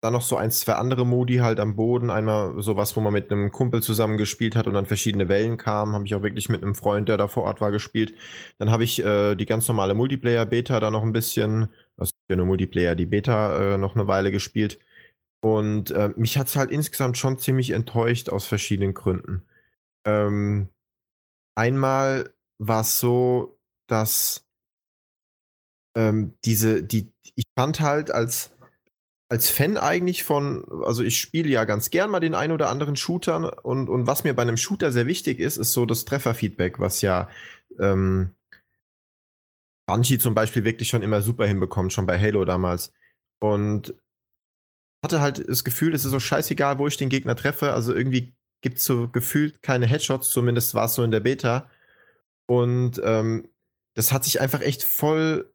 dann 0.03 0.15
noch 0.15 0.23
so 0.23 0.37
ein, 0.37 0.51
zwei 0.51 0.73
andere 0.75 1.05
Modi 1.05 1.37
halt 1.37 1.61
am 1.61 1.77
Boden. 1.77 2.09
Einmal 2.11 2.61
sowas, 2.63 2.97
wo 2.97 3.01
man 3.03 3.13
mit 3.13 3.31
einem 3.31 3.53
Kumpel 3.53 3.83
zusammen 3.83 4.17
gespielt 4.17 4.57
hat 4.57 4.67
und 4.67 4.73
dann 4.73 4.87
verschiedene 4.87 5.29
Wellen 5.29 5.59
kamen. 5.59 5.93
Habe 5.95 6.07
ich 6.07 6.15
auch 6.15 6.23
wirklich 6.23 6.49
mit 6.49 6.63
einem 6.63 6.75
Freund, 6.75 7.09
der 7.11 7.19
da 7.19 7.29
vor 7.29 7.43
Ort 7.45 7.61
war, 7.61 7.71
gespielt. 7.71 8.15
Dann 8.59 8.71
habe 8.71 8.83
ich 8.83 9.05
äh, 9.05 9.35
die 9.37 9.45
ganz 9.45 9.69
normale 9.69 9.93
Multiplayer-Beta 9.95 10.81
da 10.81 10.91
noch 10.91 11.03
ein 11.03 11.13
bisschen, 11.13 11.69
also 11.99 12.11
ja 12.31 12.37
nur 12.37 12.47
Multiplayer, 12.47 12.95
die 12.95 13.07
Beta 13.07 13.75
äh, 13.75 13.79
noch 13.79 13.95
eine 13.95 14.07
Weile 14.07 14.31
gespielt. 14.31 14.79
Und 15.43 15.91
äh, 15.91 16.11
mich 16.17 16.37
hat 16.39 16.49
es 16.49 16.57
halt 16.57 16.71
insgesamt 16.71 17.17
schon 17.17 17.39
ziemlich 17.39 17.71
enttäuscht 17.71 18.29
aus 18.29 18.47
verschiedenen 18.47 18.95
Gründen. 18.95 19.43
Ähm, 20.05 20.69
einmal 21.55 22.33
war 22.59 22.83
es 22.83 23.01
so, 23.01 23.59
dass 23.87 24.47
ähm, 25.97 26.35
diese, 26.45 26.83
die, 26.83 27.13
ich 27.35 27.45
fand 27.59 27.81
halt 27.81 28.11
als, 28.11 28.53
als 29.31 29.51
Fan 29.51 29.77
eigentlich 29.77 30.25
von, 30.25 30.65
also 30.85 31.03
ich 31.03 31.19
spiele 31.19 31.49
ja 31.49 31.65
ganz 31.65 31.91
gern 31.91 32.11
mal 32.11 32.21
den 32.21 32.35
ein 32.35 32.53
oder 32.53 32.69
anderen 32.69 32.97
Shooter 32.97 33.65
und, 33.65 33.89
und 33.89 34.07
was 34.07 34.25
mir 34.25 34.35
bei 34.35 34.43
einem 34.43 34.57
Shooter 34.57 34.93
sehr 34.93 35.07
wichtig 35.07 35.39
ist, 35.39 35.57
ist 35.57 35.73
so 35.73 35.87
das 35.87 36.05
Trefferfeedback, 36.05 36.79
was 36.79 37.01
ja 37.01 37.29
ähm, 37.79 38.35
Bungie 39.91 40.19
zum 40.19 40.35
Beispiel 40.35 40.65
wirklich 40.65 40.89
schon 40.89 41.03
immer 41.03 41.21
super 41.21 41.47
hinbekommt, 41.47 41.93
schon 41.93 42.07
bei 42.07 42.19
Halo 42.19 42.45
damals. 42.45 42.93
Und 43.41 43.95
hatte 45.05 45.21
halt 45.21 45.49
das 45.49 45.65
Gefühl, 45.65 45.95
es 45.95 46.05
ist 46.05 46.11
so 46.11 46.21
scheißegal, 46.21 46.79
wo 46.79 46.87
ich 46.87 46.97
den 46.97 47.09
Gegner 47.09 47.37
treffe. 47.37 47.73
Also 47.73 47.95
irgendwie 47.95 48.35
gibt 48.63 48.79
es 48.79 48.85
so 48.85 49.09
gefühlt 49.09 49.63
keine 49.63 49.87
Headshots, 49.87 50.31
zumindest 50.31 50.75
war 50.75 50.87
es 50.87 50.95
so 50.95 51.03
in 51.03 51.11
der 51.11 51.21
Beta. 51.21 51.69
Und 52.47 53.01
ähm, 53.05 53.49
das 53.95 54.13
hat 54.13 54.25
sich 54.25 54.41
einfach 54.41 54.61
echt 54.61 54.83
voll 54.85 55.53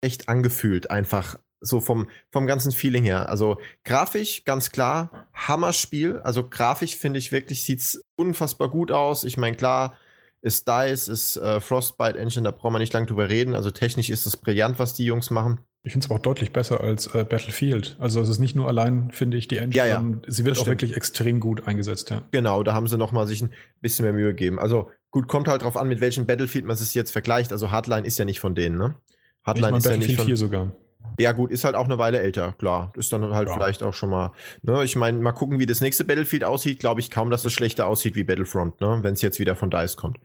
echt 0.00 0.28
angefühlt, 0.28 0.90
einfach 0.90 1.38
so 1.60 1.80
vom, 1.80 2.10
vom 2.32 2.46
ganzen 2.46 2.72
Feeling 2.72 3.04
her. 3.04 3.28
Also 3.28 3.60
grafisch, 3.84 4.44
ganz 4.44 4.72
klar, 4.72 5.28
Hammerspiel. 5.32 6.18
Also 6.18 6.48
grafisch 6.48 6.96
finde 6.96 7.20
ich 7.20 7.30
wirklich, 7.30 7.64
sieht 7.64 7.78
es 7.78 8.04
unfassbar 8.16 8.68
gut 8.68 8.90
aus. 8.90 9.22
Ich 9.22 9.36
meine, 9.36 9.56
klar, 9.56 9.96
ist 10.42 10.68
DICE, 10.68 11.08
ist 11.08 11.36
äh, 11.36 11.60
Frostbite 11.60 12.18
Engine, 12.18 12.42
da 12.44 12.50
brauchen 12.50 12.74
wir 12.74 12.78
nicht 12.80 12.92
lange 12.92 13.06
drüber 13.06 13.28
reden. 13.28 13.54
Also 13.54 13.70
technisch 13.70 14.10
ist 14.10 14.26
es 14.26 14.36
brillant, 14.36 14.78
was 14.78 14.94
die 14.94 15.04
Jungs 15.04 15.30
machen. 15.30 15.60
Ich 15.84 15.92
finde 15.92 16.04
es 16.04 16.10
aber 16.10 16.18
auch 16.20 16.22
deutlich 16.22 16.52
besser 16.52 16.80
als 16.80 17.06
äh, 17.14 17.24
Battlefield. 17.24 17.96
Also 17.98 18.20
es 18.20 18.28
ist 18.28 18.38
nicht 18.38 18.54
nur 18.54 18.68
allein, 18.68 19.10
finde 19.10 19.36
ich, 19.36 19.48
die 19.48 19.56
Engine, 19.56 19.76
Ja, 19.76 19.86
ja. 19.86 20.04
sie 20.28 20.44
wird 20.44 20.56
auch 20.56 20.62
stimmt. 20.62 20.80
wirklich 20.82 20.96
extrem 20.96 21.40
gut 21.40 21.66
eingesetzt, 21.66 22.10
ja. 22.10 22.22
Genau, 22.30 22.62
da 22.62 22.74
haben 22.74 22.86
sie 22.86 22.98
noch 22.98 23.10
mal 23.12 23.26
sich 23.26 23.42
ein 23.42 23.50
bisschen 23.80 24.04
mehr 24.04 24.12
Mühe 24.12 24.28
gegeben. 24.28 24.58
Also 24.60 24.90
gut, 25.10 25.26
kommt 25.28 25.48
halt 25.48 25.62
drauf 25.62 25.76
an, 25.76 25.88
mit 25.88 26.00
welchem 26.00 26.26
Battlefield 26.26 26.64
man 26.66 26.74
es 26.74 26.94
jetzt 26.94 27.10
vergleicht. 27.10 27.52
Also 27.52 27.70
Hardline 27.70 28.06
ist 28.06 28.18
ja 28.18 28.24
nicht 28.24 28.38
von 28.40 28.54
denen, 28.54 28.78
ne? 28.78 28.94
Ich 29.08 29.46
Hardline 29.46 29.70
mein 29.72 29.78
ist 29.78 29.86
ja 29.86 29.96
nicht 29.96 30.16
Battlefield 30.16 30.18
von. 30.18 30.26
4 30.26 30.36
sogar. 30.36 30.72
Ja, 31.18 31.32
gut, 31.32 31.50
ist 31.50 31.64
halt 31.64 31.74
auch 31.74 31.84
eine 31.84 31.98
Weile 31.98 32.20
älter, 32.20 32.52
klar. 32.52 32.92
Ist 32.96 33.12
dann 33.12 33.34
halt 33.34 33.48
Ja. 33.48 33.54
vielleicht 33.54 33.82
auch 33.82 33.94
schon 33.94 34.10
mal. 34.10 34.32
Ne? 34.62 34.82
Ich 34.84 34.96
meine, 34.96 35.18
mal 35.18 35.32
gucken, 35.32 35.58
wie 35.58 35.66
das 35.66 35.80
nächste 35.80 36.04
Battlefield 36.04 36.44
aussieht. 36.44 36.80
Glaube 36.80 37.00
ich 37.00 37.10
kaum, 37.10 37.30
dass 37.30 37.44
es 37.44 37.52
schlechter 37.52 37.86
aussieht 37.86 38.14
wie 38.14 38.24
Battlefront, 38.24 38.80
ne? 38.80 38.98
wenn 39.02 39.14
es 39.14 39.22
jetzt 39.22 39.38
wieder 39.38 39.56
von 39.56 39.70
DICE 39.70 39.96
kommt. 39.96 40.18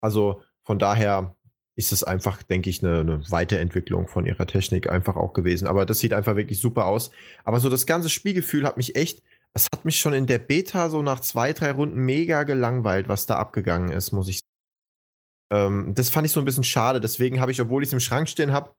Also 0.00 0.42
von 0.64 0.78
daher 0.78 1.34
ist 1.76 1.92
es 1.92 2.02
einfach, 2.04 2.42
denke 2.42 2.70
ich, 2.70 2.82
eine, 2.84 3.00
eine 3.00 3.30
Weiterentwicklung 3.30 4.08
von 4.08 4.26
ihrer 4.26 4.46
Technik 4.46 4.90
einfach 4.90 5.16
auch 5.16 5.32
gewesen. 5.32 5.66
Aber 5.68 5.86
das 5.86 6.00
sieht 6.00 6.12
einfach 6.12 6.36
wirklich 6.36 6.60
super 6.60 6.86
aus. 6.86 7.10
Aber 7.44 7.60
so 7.60 7.68
das 7.68 7.86
ganze 7.86 8.08
Spielgefühl 8.08 8.64
hat 8.64 8.76
mich 8.76 8.96
echt, 8.96 9.22
es 9.54 9.66
hat 9.72 9.84
mich 9.84 9.98
schon 9.98 10.12
in 10.12 10.26
der 10.26 10.38
Beta 10.38 10.88
so 10.90 11.02
nach 11.02 11.20
zwei, 11.20 11.52
drei 11.52 11.72
Runden 11.72 12.00
mega 12.00 12.42
gelangweilt, 12.42 13.08
was 13.08 13.26
da 13.26 13.36
abgegangen 13.36 13.90
ist, 13.90 14.12
muss 14.12 14.28
ich 14.28 14.40
sagen. 14.40 14.44
Ähm, 15.50 15.94
das 15.94 16.10
fand 16.10 16.26
ich 16.26 16.32
so 16.32 16.40
ein 16.40 16.44
bisschen 16.44 16.64
schade. 16.64 17.00
Deswegen 17.00 17.40
habe 17.40 17.50
ich, 17.52 17.60
obwohl 17.60 17.82
ich 17.82 17.88
es 17.88 17.92
im 17.92 18.00
Schrank 18.00 18.28
stehen 18.28 18.52
habe, 18.52 18.72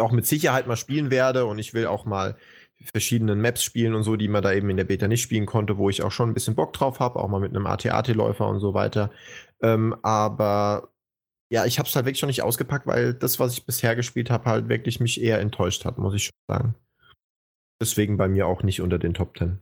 auch 0.00 0.12
mit 0.12 0.26
Sicherheit 0.26 0.66
mal 0.66 0.76
spielen 0.76 1.10
werde 1.10 1.46
und 1.46 1.58
ich 1.58 1.74
will 1.74 1.86
auch 1.86 2.04
mal 2.04 2.36
verschiedenen 2.92 3.40
Maps 3.40 3.62
spielen 3.62 3.94
und 3.94 4.02
so, 4.02 4.16
die 4.16 4.28
man 4.28 4.42
da 4.42 4.52
eben 4.52 4.70
in 4.70 4.76
der 4.76 4.84
Beta 4.84 5.08
nicht 5.08 5.22
spielen 5.22 5.46
konnte, 5.46 5.78
wo 5.78 5.88
ich 5.90 6.02
auch 6.02 6.12
schon 6.12 6.30
ein 6.30 6.34
bisschen 6.34 6.54
Bock 6.54 6.72
drauf 6.72 7.00
habe, 7.00 7.18
auch 7.18 7.28
mal 7.28 7.40
mit 7.40 7.54
einem 7.54 7.66
AT-AT-Läufer 7.66 8.46
und 8.46 8.60
so 8.60 8.74
weiter. 8.74 9.10
Ähm, 9.62 9.96
aber 10.02 10.90
ja, 11.50 11.64
ich 11.64 11.78
habe 11.78 11.88
es 11.88 11.94
halt 11.94 12.06
wirklich 12.06 12.18
schon 12.18 12.28
nicht 12.28 12.42
ausgepackt, 12.42 12.86
weil 12.86 13.14
das, 13.14 13.38
was 13.38 13.52
ich 13.52 13.66
bisher 13.66 13.96
gespielt 13.96 14.30
habe, 14.30 14.50
halt 14.50 14.68
wirklich 14.68 15.00
mich 15.00 15.20
eher 15.20 15.40
enttäuscht 15.40 15.84
hat, 15.84 15.98
muss 15.98 16.14
ich 16.14 16.24
schon 16.24 16.32
sagen. 16.48 16.74
Deswegen 17.80 18.16
bei 18.16 18.28
mir 18.28 18.46
auch 18.46 18.62
nicht 18.62 18.80
unter 18.80 18.98
den 18.98 19.14
Top 19.14 19.36
10. 19.38 19.60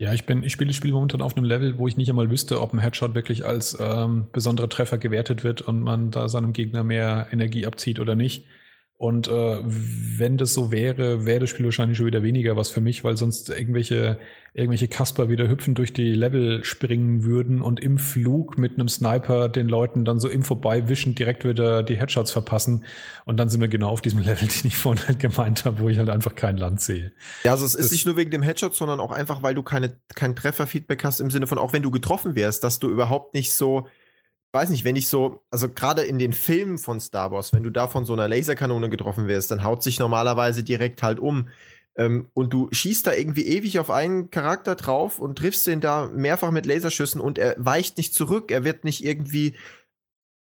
Ja, 0.00 0.14
ich 0.14 0.24
bin, 0.24 0.42
ich 0.42 0.52
spiele 0.52 0.68
das 0.68 0.76
Spiel 0.76 0.92
momentan 0.92 1.20
auf 1.20 1.36
einem 1.36 1.44
Level, 1.44 1.76
wo 1.76 1.86
ich 1.86 1.98
nicht 1.98 2.08
einmal 2.08 2.30
wüsste, 2.30 2.62
ob 2.62 2.72
ein 2.72 2.78
Headshot 2.78 3.14
wirklich 3.14 3.44
als 3.44 3.76
ähm, 3.78 4.28
besonderer 4.32 4.70
Treffer 4.70 4.96
gewertet 4.96 5.44
wird 5.44 5.60
und 5.60 5.82
man 5.82 6.10
da 6.10 6.26
seinem 6.30 6.54
Gegner 6.54 6.82
mehr 6.82 7.26
Energie 7.32 7.66
abzieht 7.66 8.00
oder 8.00 8.14
nicht. 8.14 8.46
Und 9.00 9.28
äh, 9.28 9.56
wenn 9.64 10.36
das 10.36 10.52
so 10.52 10.70
wäre, 10.70 11.24
wäre 11.24 11.40
das 11.40 11.48
Spiel 11.48 11.64
wahrscheinlich 11.64 11.96
schon 11.96 12.04
wieder 12.04 12.22
weniger 12.22 12.54
was 12.56 12.68
für 12.68 12.82
mich, 12.82 13.02
weil 13.02 13.16
sonst 13.16 13.48
irgendwelche, 13.48 14.18
irgendwelche 14.52 14.88
Kasper 14.88 15.30
wieder 15.30 15.48
hüpfen 15.48 15.74
durch 15.74 15.94
die 15.94 16.12
Level 16.12 16.62
springen 16.64 17.24
würden 17.24 17.62
und 17.62 17.80
im 17.80 17.96
Flug 17.96 18.58
mit 18.58 18.74
einem 18.74 18.88
Sniper 18.90 19.48
den 19.48 19.70
Leuten 19.70 20.04
dann 20.04 20.20
so 20.20 20.28
im 20.28 20.42
Vorbeiwischen 20.42 21.14
direkt 21.14 21.46
wieder 21.46 21.82
die 21.82 21.96
Headshots 21.96 22.30
verpassen. 22.30 22.84
Und 23.24 23.38
dann 23.38 23.48
sind 23.48 23.62
wir 23.62 23.68
genau 23.68 23.88
auf 23.88 24.02
diesem 24.02 24.18
Level, 24.22 24.46
den 24.46 24.66
ich 24.66 24.76
vorhin 24.76 25.02
halt 25.08 25.18
gemeint 25.18 25.64
habe, 25.64 25.78
wo 25.78 25.88
ich 25.88 25.96
halt 25.96 26.10
einfach 26.10 26.34
kein 26.34 26.58
Land 26.58 26.82
sehe. 26.82 27.10
Ja, 27.44 27.52
also 27.52 27.64
es 27.64 27.74
ist 27.74 27.84
Das- 27.86 27.92
nicht 27.92 28.04
nur 28.04 28.18
wegen 28.18 28.30
dem 28.30 28.42
Headshot, 28.42 28.74
sondern 28.74 29.00
auch 29.00 29.12
einfach, 29.12 29.42
weil 29.42 29.54
du 29.54 29.62
keine, 29.62 29.96
kein 30.14 30.36
Trefferfeedback 30.36 31.04
hast 31.04 31.20
im 31.20 31.30
Sinne 31.30 31.46
von, 31.46 31.56
auch 31.56 31.72
wenn 31.72 31.82
du 31.82 31.90
getroffen 31.90 32.34
wärst, 32.34 32.64
dass 32.64 32.78
du 32.80 32.90
überhaupt 32.90 33.32
nicht 33.32 33.54
so, 33.54 33.86
weiß 34.52 34.70
nicht, 34.70 34.84
wenn 34.84 34.96
ich 34.96 35.08
so, 35.08 35.42
also 35.50 35.68
gerade 35.68 36.02
in 36.02 36.18
den 36.18 36.32
Filmen 36.32 36.78
von 36.78 37.00
Star 37.00 37.30
Wars, 37.30 37.52
wenn 37.52 37.62
du 37.62 37.70
da 37.70 37.88
von 37.88 38.04
so 38.04 38.12
einer 38.12 38.28
Laserkanone 38.28 38.90
getroffen 38.90 39.28
wärst, 39.28 39.50
dann 39.50 39.62
haut 39.62 39.82
sich 39.82 39.98
normalerweise 39.98 40.64
direkt 40.64 41.02
halt 41.02 41.20
um. 41.20 41.48
Ähm, 41.96 42.28
und 42.34 42.52
du 42.52 42.68
schießt 42.72 43.06
da 43.06 43.12
irgendwie 43.12 43.46
ewig 43.46 43.78
auf 43.78 43.90
einen 43.90 44.30
Charakter 44.30 44.74
drauf 44.76 45.18
und 45.18 45.38
triffst 45.38 45.66
den 45.66 45.80
da 45.80 46.08
mehrfach 46.08 46.50
mit 46.50 46.66
Laserschüssen 46.66 47.20
und 47.20 47.38
er 47.38 47.54
weicht 47.58 47.96
nicht 47.96 48.14
zurück, 48.14 48.50
er 48.50 48.64
wird 48.64 48.84
nicht 48.84 49.04
irgendwie, 49.04 49.54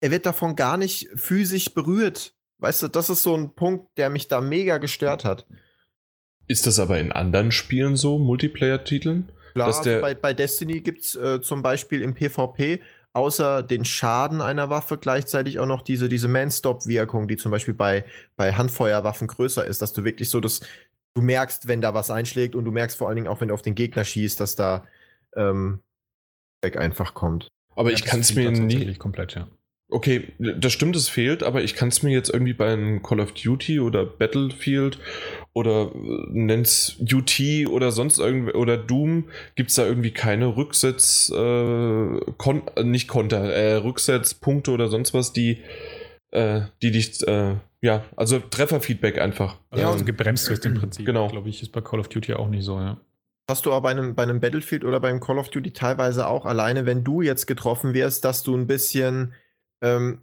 er 0.01 0.11
wird 0.11 0.27
davon 0.27 0.57
gar 0.57 0.77
nicht 0.77 1.09
physisch 1.15 1.73
berührt. 1.75 2.35
Weißt 2.59 2.83
du, 2.83 2.89
das 2.89 3.11
ist 3.11 3.23
so 3.23 3.37
ein 3.37 3.55
Punkt, 3.55 3.89
der 3.97 4.11
mich 4.11 4.29
da 4.29 4.41
mega 4.41 4.79
gestört 4.79 5.25
hat. 5.25 5.47
Ist 6.47 6.67
das 6.67 6.79
aber 6.79 6.99
in 6.99 7.11
anderen 7.11 7.51
Spielen 7.53 7.97
so, 7.97 8.19
Multiplayer-Titeln? 8.19 9.31
Klar, 9.55 9.69
dass 9.69 9.79
also 9.79 9.91
der- 9.91 10.01
bei, 10.01 10.15
bei 10.15 10.35
Destiny 10.35 10.81
gibt 10.81 11.01
es 11.03 11.15
äh, 11.15 11.41
zum 11.41 11.63
Beispiel 11.63 12.03
im 12.03 12.15
PvP 12.15 12.81
außer 13.15 13.63
den 13.63 13.85
Schaden 13.85 14.43
einer 14.43 14.69
Waffe 14.71 14.99
gleichzeitig 14.99 15.59
auch 15.59 15.67
noch 15.67 15.83
diese, 15.83 16.09
diese 16.09 16.29
Man-Stop-Wirkung, 16.29 17.29
die 17.29 17.37
zum 17.37 17.51
Beispiel 17.51 17.75
bei, 17.75 18.05
bei 18.37 18.53
Handfeuerwaffen 18.53 19.29
größer 19.29 19.65
ist, 19.65 19.81
dass 19.81 19.93
du 19.93 20.05
wirklich 20.05 20.29
so 20.29 20.41
das, 20.41 20.61
du 21.15 21.23
merkst, 21.23 21.69
wenn 21.69 21.81
da 21.81 21.95
was 21.95 22.11
einschlägt 22.11 22.55
und 22.55 22.65
du 22.65 22.73
merkst 22.73 22.99
vor 22.99 23.09
allen 23.09 23.17
Dingen 23.17 23.29
auch, 23.29 23.41
wenn 23.41 23.49
du 23.49 23.55
auf 23.55 23.63
den 23.63 23.77
Gegner 23.77 24.05
schießt, 24.05 24.39
dass 24.41 24.57
da 24.57 24.85
ähm, 25.37 25.81
weg 26.63 26.77
einfach 26.77 27.15
kommt. 27.15 27.49
Aber 27.77 27.91
Ja, 27.91 27.97
ich 27.97 28.05
kann 28.05 28.21
es 28.21 28.35
mir 28.35 28.51
nie. 28.51 28.95
komplett, 28.95 29.35
ja. 29.35 29.49
Okay, 29.91 30.33
das 30.39 30.73
stimmt, 30.73 30.97
es 30.97 31.09
fehlt, 31.09 31.43
aber 31.43 31.63
ich 31.63 31.75
kann 31.75 31.89
es 31.89 32.03
mir 32.03 32.11
jetzt 32.11 32.31
irgendwie 32.31 32.55
bei 32.55 32.73
einem 32.73 33.03
Call 33.03 33.21
of 33.21 33.33
Duty 33.33 33.81
oder 33.81 34.07
Battlefield 34.07 34.99
oder 35.53 35.93
äh, 35.95 36.27
nenn's 36.31 36.97
UT 37.01 37.39
oder 37.69 37.93
sonst 37.93 38.19
irgendwie 38.19 38.55
oder 38.55 38.79
Doom, 38.79 39.29
gibt 39.57 39.71
es 39.71 39.77
da 39.77 39.85
irgendwie 39.85 40.11
keine 40.11 40.57
Rücksetz, 40.57 41.31
äh, 41.31 42.19
kon 42.39 42.63
äh, 42.77 42.83
nicht 42.83 43.09
Konter, 43.09 43.53
äh, 43.53 43.75
Rücksetzpunkte 43.75 44.71
oder 44.71 44.89
sonst 44.89 45.13
was, 45.13 45.33
die, 45.33 45.59
äh, 46.31 46.63
die 46.83 46.91
dich, 46.91 47.25
äh, 47.29 47.57
ja, 47.83 48.05
also 48.17 48.39
Trefferfeedback 48.39 49.21
einfach. 49.21 49.59
Also, 49.71 49.85
Ja, 49.85 49.93
also 49.93 50.05
gebremst 50.05 50.49
wirst 50.49 50.65
im 50.65 50.75
Prinzip. 50.75 51.05
genau. 51.05 51.29
Glaube 51.29 51.51
ich, 51.51 51.63
ist 51.63 51.73
bei 51.73 51.83
Call 51.83 52.01
of 52.01 52.09
Duty 52.09 52.35
auch 52.35 52.49
nicht 52.49 52.65
so, 52.65 52.81
ja. 52.81 52.99
Hast 53.49 53.67
du 53.67 53.73
aber 53.73 53.83
bei 53.83 53.91
einem, 53.91 54.15
bei 54.15 54.23
einem 54.23 54.41
Battlefield 54.41 54.85
oder 54.85 54.99
beim 55.01 55.21
Call 55.21 55.37
of 55.39 55.51
Duty 55.51 55.73
teilweise 55.73 56.27
auch 56.27 56.47
alleine, 56.47 56.87
wenn 56.87 57.05
du 57.05 57.21
jetzt 57.21 57.47
getroffen 57.47 57.93
wirst, 57.93 58.25
dass 58.25 58.43
du 58.43 58.57
ein 58.57 58.67
bisschen 58.67 59.35
ähm, 59.85 60.23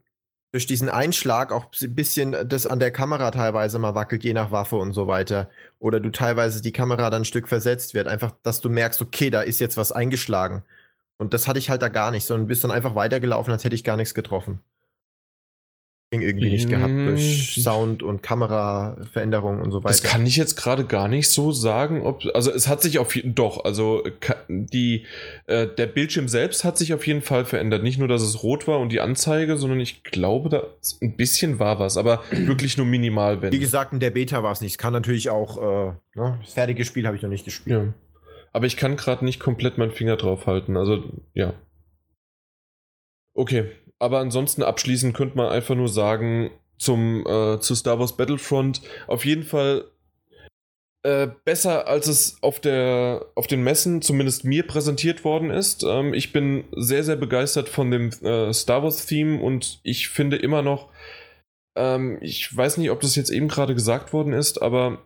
durch 0.51 0.65
diesen 0.67 0.89
Einschlag 0.89 1.51
auch 1.53 1.67
ein 1.81 1.95
bisschen 1.95 2.35
das 2.47 2.67
an 2.67 2.79
der 2.79 2.91
Kamera 2.91 3.31
teilweise 3.31 3.79
mal 3.79 3.95
wackelt, 3.95 4.23
je 4.23 4.33
nach 4.33 4.51
Waffe 4.51 4.75
und 4.75 4.93
so 4.93 5.07
weiter. 5.07 5.49
Oder 5.79 5.99
du 6.01 6.09
teilweise 6.11 6.61
die 6.61 6.73
Kamera 6.73 7.09
dann 7.09 7.21
ein 7.21 7.25
Stück 7.25 7.47
versetzt 7.47 7.93
wird. 7.93 8.07
Einfach, 8.07 8.33
dass 8.43 8.61
du 8.61 8.69
merkst, 8.69 9.01
okay, 9.01 9.29
da 9.29 9.41
ist 9.41 9.59
jetzt 9.59 9.77
was 9.77 9.91
eingeschlagen. 9.93 10.63
Und 11.17 11.33
das 11.33 11.47
hatte 11.47 11.59
ich 11.59 11.69
halt 11.69 11.81
da 11.81 11.89
gar 11.89 12.11
nicht, 12.11 12.25
sondern 12.25 12.47
bist 12.47 12.63
dann 12.63 12.71
einfach 12.71 12.95
weitergelaufen, 12.95 13.53
als 13.53 13.63
hätte 13.63 13.75
ich 13.75 13.83
gar 13.83 13.97
nichts 13.97 14.13
getroffen. 14.15 14.61
Irgendwie 16.19 16.49
nicht 16.49 16.69
gehabt 16.69 16.91
durch 16.91 17.55
Mm. 17.57 17.61
Sound 17.61 18.03
und 18.03 18.21
Kameraveränderungen 18.21 19.61
und 19.61 19.71
so 19.71 19.77
weiter. 19.79 19.87
Das 19.87 20.03
kann 20.03 20.25
ich 20.25 20.35
jetzt 20.35 20.57
gerade 20.57 20.83
gar 20.85 21.07
nicht 21.07 21.29
so 21.29 21.53
sagen, 21.53 22.01
ob 22.01 22.23
also 22.33 22.51
es 22.51 22.67
hat 22.67 22.81
sich 22.81 22.99
auf 22.99 23.15
jeden 23.15 23.33
doch, 23.33 23.63
also 23.63 24.03
die 24.49 25.05
äh, 25.47 25.67
der 25.67 25.85
Bildschirm 25.87 26.27
selbst 26.27 26.65
hat 26.65 26.77
sich 26.77 26.93
auf 26.93 27.07
jeden 27.07 27.21
Fall 27.21 27.45
verändert. 27.45 27.83
Nicht 27.83 27.97
nur, 27.97 28.09
dass 28.09 28.21
es 28.21 28.43
rot 28.43 28.67
war 28.67 28.79
und 28.79 28.91
die 28.91 28.99
Anzeige, 28.99 29.55
sondern 29.55 29.79
ich 29.79 30.03
glaube, 30.03 30.49
da 30.49 30.63
ein 31.01 31.15
bisschen 31.15 31.59
war 31.59 31.79
was, 31.79 31.95
aber 31.95 32.23
wirklich 32.31 32.77
nur 32.77 32.85
minimal, 32.85 33.41
wenn. 33.41 33.53
Wie 33.53 33.59
gesagt, 33.59 33.93
in 33.93 34.01
der 34.01 34.11
Beta 34.11 34.43
war 34.43 34.51
es 34.51 34.59
nicht. 34.59 34.71
Es 34.71 34.77
kann 34.77 34.91
natürlich 34.91 35.29
auch, 35.29 35.57
äh, 35.57 35.93
ne, 36.19 36.39
das 36.41 36.53
fertige 36.53 36.83
Spiel 36.83 37.07
habe 37.07 37.15
ich 37.15 37.21
noch 37.23 37.29
nicht 37.29 37.45
gespielt. 37.45 37.77
ja. 37.77 37.93
Aber 38.53 38.65
ich 38.65 38.75
kann 38.75 38.97
gerade 38.97 39.23
nicht 39.23 39.39
komplett 39.39 39.77
meinen 39.77 39.91
Finger 39.91 40.17
drauf 40.17 40.45
halten. 40.45 40.75
Also 40.75 41.01
ja. 41.33 41.53
Okay, 43.33 43.71
aber 44.01 44.19
ansonsten 44.19 44.63
abschließend 44.63 45.13
könnte 45.13 45.37
man 45.37 45.49
einfach 45.49 45.75
nur 45.75 45.89
sagen 45.89 46.51
zum 46.77 47.25
äh, 47.27 47.59
zu 47.59 47.75
Star 47.75 47.99
Wars 47.99 48.17
Battlefront 48.17 48.81
auf 49.07 49.25
jeden 49.25 49.43
Fall 49.43 49.85
äh, 51.03 51.27
besser 51.45 51.87
als 51.87 52.07
es 52.07 52.37
auf 52.41 52.59
der 52.59 53.25
auf 53.35 53.47
den 53.47 53.63
Messen 53.63 54.01
zumindest 54.01 54.43
mir 54.43 54.65
präsentiert 54.65 55.23
worden 55.23 55.51
ist. 55.51 55.83
Ähm, 55.83 56.13
ich 56.13 56.33
bin 56.33 56.63
sehr 56.75 57.03
sehr 57.03 57.15
begeistert 57.15 57.69
von 57.69 57.91
dem 57.91 58.09
äh, 58.23 58.51
Star 58.53 58.83
Wars 58.83 59.05
Theme 59.05 59.41
und 59.41 59.79
ich 59.83 60.09
finde 60.09 60.37
immer 60.37 60.61
noch 60.61 60.89
ähm, 61.75 62.17
ich 62.21 62.55
weiß 62.55 62.77
nicht, 62.77 62.91
ob 62.91 63.01
das 63.01 63.15
jetzt 63.15 63.29
eben 63.29 63.47
gerade 63.47 63.75
gesagt 63.75 64.13
worden 64.13 64.33
ist, 64.33 64.61
aber 64.61 64.99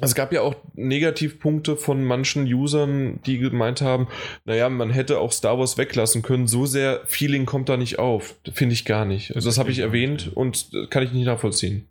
es 0.00 0.14
gab 0.14 0.32
ja 0.32 0.42
auch 0.42 0.54
Negativpunkte 0.74 1.76
von 1.76 2.04
manchen 2.04 2.44
Usern, 2.52 3.20
die 3.26 3.38
gemeint 3.38 3.80
haben, 3.80 4.06
naja, 4.44 4.68
man 4.68 4.90
hätte 4.90 5.18
auch 5.18 5.32
Star 5.32 5.58
Wars 5.58 5.76
weglassen 5.76 6.22
können. 6.22 6.46
So 6.46 6.66
sehr 6.66 7.02
Feeling 7.06 7.46
kommt 7.46 7.68
da 7.68 7.76
nicht 7.76 7.98
auf. 7.98 8.36
Finde 8.52 8.74
ich 8.74 8.84
gar 8.84 9.04
nicht. 9.04 9.34
Also 9.34 9.48
das 9.48 9.58
habe 9.58 9.70
ich 9.70 9.80
erwähnt 9.80 10.30
und 10.34 10.70
äh, 10.72 10.86
kann 10.86 11.02
ich 11.02 11.12
nicht 11.12 11.26
nachvollziehen. 11.26 11.88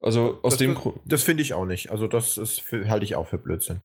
Also 0.00 0.38
aus 0.42 0.54
das, 0.54 0.58
dem 0.58 0.74
das, 0.74 0.82
Grund. 0.82 1.00
das 1.04 1.22
finde 1.22 1.42
ich 1.42 1.52
auch 1.54 1.66
nicht. 1.66 1.90
Also 1.90 2.06
das 2.06 2.38
ist 2.38 2.62
halte 2.72 3.04
ich 3.04 3.16
auch 3.16 3.28
für 3.28 3.38
Blödsinn. 3.38 3.80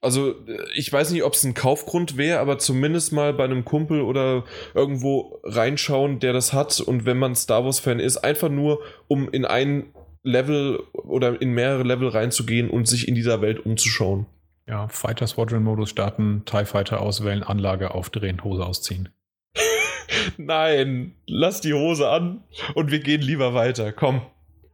Also 0.00 0.32
äh, 0.46 0.58
ich 0.74 0.92
weiß 0.92 1.12
nicht, 1.12 1.22
ob 1.22 1.34
es 1.34 1.44
ein 1.44 1.54
Kaufgrund 1.54 2.16
wäre, 2.16 2.40
aber 2.40 2.58
zumindest 2.58 3.12
mal 3.12 3.32
bei 3.32 3.44
einem 3.44 3.64
Kumpel 3.64 4.02
oder 4.02 4.44
irgendwo 4.74 5.40
reinschauen, 5.44 6.18
der 6.18 6.32
das 6.32 6.52
hat. 6.52 6.80
Und 6.80 7.06
wenn 7.06 7.18
man 7.18 7.36
Star 7.36 7.64
Wars-Fan 7.64 8.00
ist, 8.00 8.18
einfach 8.18 8.50
nur, 8.50 8.80
um 9.08 9.30
in 9.30 9.44
ein 9.44 9.92
Level 10.26 10.82
oder 10.92 11.40
in 11.40 11.52
mehrere 11.52 11.84
Level 11.84 12.08
reinzugehen 12.08 12.68
und 12.68 12.86
sich 12.86 13.08
in 13.08 13.14
dieser 13.14 13.40
Welt 13.40 13.64
umzuschauen. 13.64 14.26
Ja, 14.68 14.88
Fighter 14.88 15.28
Squadron 15.28 15.62
Modus 15.62 15.90
starten, 15.90 16.42
TIE 16.44 16.64
Fighter 16.64 17.00
auswählen, 17.00 17.44
Anlage 17.44 17.94
aufdrehen, 17.94 18.42
Hose 18.42 18.66
ausziehen. 18.66 19.08
Nein, 20.36 21.14
lass 21.26 21.60
die 21.60 21.72
Hose 21.72 22.08
an 22.08 22.42
und 22.74 22.90
wir 22.90 22.98
gehen 22.98 23.22
lieber 23.22 23.54
weiter. 23.54 23.92
Komm. 23.92 24.22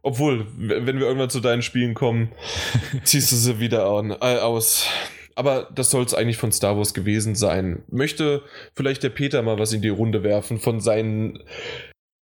Obwohl, 0.01 0.47
wenn 0.57 0.99
wir 0.99 1.05
irgendwann 1.05 1.29
zu 1.29 1.39
deinen 1.39 1.61
Spielen 1.61 1.93
kommen, 1.93 2.31
ziehst 3.03 3.31
du 3.31 3.35
sie 3.35 3.59
wieder 3.59 3.85
an, 3.85 4.11
äh, 4.11 4.39
aus. 4.39 4.87
Aber 5.35 5.69
das 5.73 5.91
soll 5.91 6.03
es 6.03 6.13
eigentlich 6.13 6.37
von 6.37 6.51
Star 6.51 6.75
Wars 6.77 6.93
gewesen 6.93 7.35
sein. 7.35 7.83
Möchte 7.89 8.41
vielleicht 8.75 9.03
der 9.03 9.09
Peter 9.09 9.41
mal 9.43 9.59
was 9.59 9.73
in 9.73 9.81
die 9.81 9.89
Runde 9.89 10.23
werfen 10.23 10.59
von 10.59 10.79
seinen 10.81 11.39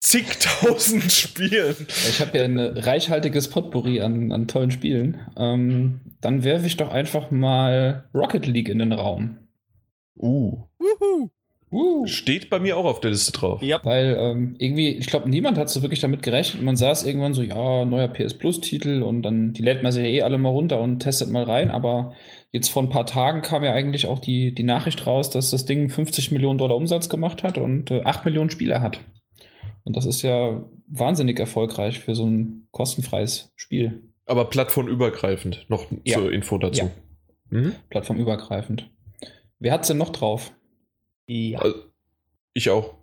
zigtausend 0.03 1.11
Spielen? 1.11 1.75
Ich 1.87 2.19
habe 2.19 2.37
ja 2.37 2.43
ein 2.43 2.59
reichhaltiges 2.59 3.47
Potpourri 3.49 4.01
an, 4.01 4.31
an 4.31 4.47
tollen 4.47 4.69
Spielen. 4.69 5.17
Ähm, 5.37 6.01
dann 6.21 6.43
werfe 6.43 6.67
ich 6.67 6.77
doch 6.77 6.91
einfach 6.91 7.31
mal 7.31 8.03
Rocket 8.13 8.45
League 8.45 8.69
in 8.69 8.79
den 8.79 8.91
Raum. 8.91 9.37
Uh. 10.17 10.57
Wuhu. 10.77 11.29
Uh. 11.71 12.05
Steht 12.05 12.49
bei 12.49 12.59
mir 12.59 12.77
auch 12.77 12.85
auf 12.85 12.99
der 12.99 13.11
Liste 13.11 13.31
drauf. 13.31 13.61
Ja. 13.63 13.79
Weil 13.83 14.15
ähm, 14.19 14.55
irgendwie, 14.59 14.89
ich 14.89 15.07
glaube, 15.07 15.29
niemand 15.29 15.57
hat 15.57 15.69
so 15.69 15.81
wirklich 15.81 16.01
damit 16.01 16.21
gerechnet. 16.21 16.61
Man 16.61 16.75
saß 16.75 17.05
irgendwann 17.05 17.33
so, 17.33 17.41
ja, 17.41 17.85
neuer 17.85 18.09
PS 18.09 18.35
Plus-Titel 18.35 19.01
und 19.01 19.23
dann, 19.23 19.53
die 19.53 19.63
lädt 19.63 19.83
man 19.83 19.91
sich 19.91 20.03
ja 20.03 20.09
eh 20.09 20.21
alle 20.21 20.37
mal 20.37 20.49
runter 20.49 20.81
und 20.81 20.99
testet 20.99 21.31
mal 21.31 21.43
rein. 21.43 21.71
Aber 21.71 22.13
jetzt 22.51 22.69
vor 22.69 22.83
ein 22.83 22.89
paar 22.89 23.05
Tagen 23.05 23.41
kam 23.41 23.63
ja 23.63 23.71
eigentlich 23.71 24.05
auch 24.05 24.19
die, 24.19 24.53
die 24.53 24.63
Nachricht 24.63 25.07
raus, 25.07 25.29
dass 25.29 25.49
das 25.49 25.65
Ding 25.65 25.89
50 25.89 26.31
Millionen 26.31 26.59
Dollar 26.59 26.75
Umsatz 26.75 27.07
gemacht 27.07 27.41
hat 27.41 27.57
und 27.57 27.89
äh, 27.89 28.01
8 28.03 28.25
Millionen 28.25 28.49
Spieler 28.49 28.81
hat. 28.81 28.99
Und 29.83 29.95
das 29.97 30.05
ist 30.05 30.21
ja 30.21 30.63
wahnsinnig 30.87 31.39
erfolgreich 31.39 31.99
für 31.99 32.15
so 32.15 32.25
ein 32.25 32.67
kostenfreies 32.71 33.51
Spiel, 33.55 34.01
Aber 34.25 34.45
plattformübergreifend, 34.45 35.65
noch 35.69 35.87
Ja. 36.05 36.17
zur 36.19 36.31
Info 36.31 36.57
dazu. 36.57 36.83
Ja. 36.85 36.91
Mhm. 37.49 37.75
plattformübergreifend. 37.89 38.89
Wer 39.59 39.73
hat's 39.73 39.87
denn 39.89 39.97
noch 39.97 40.11
drauf? 40.11 40.53
Ja. 41.27 41.59
Also, 41.59 41.75
ich 42.53 42.69
auch. 42.69 42.95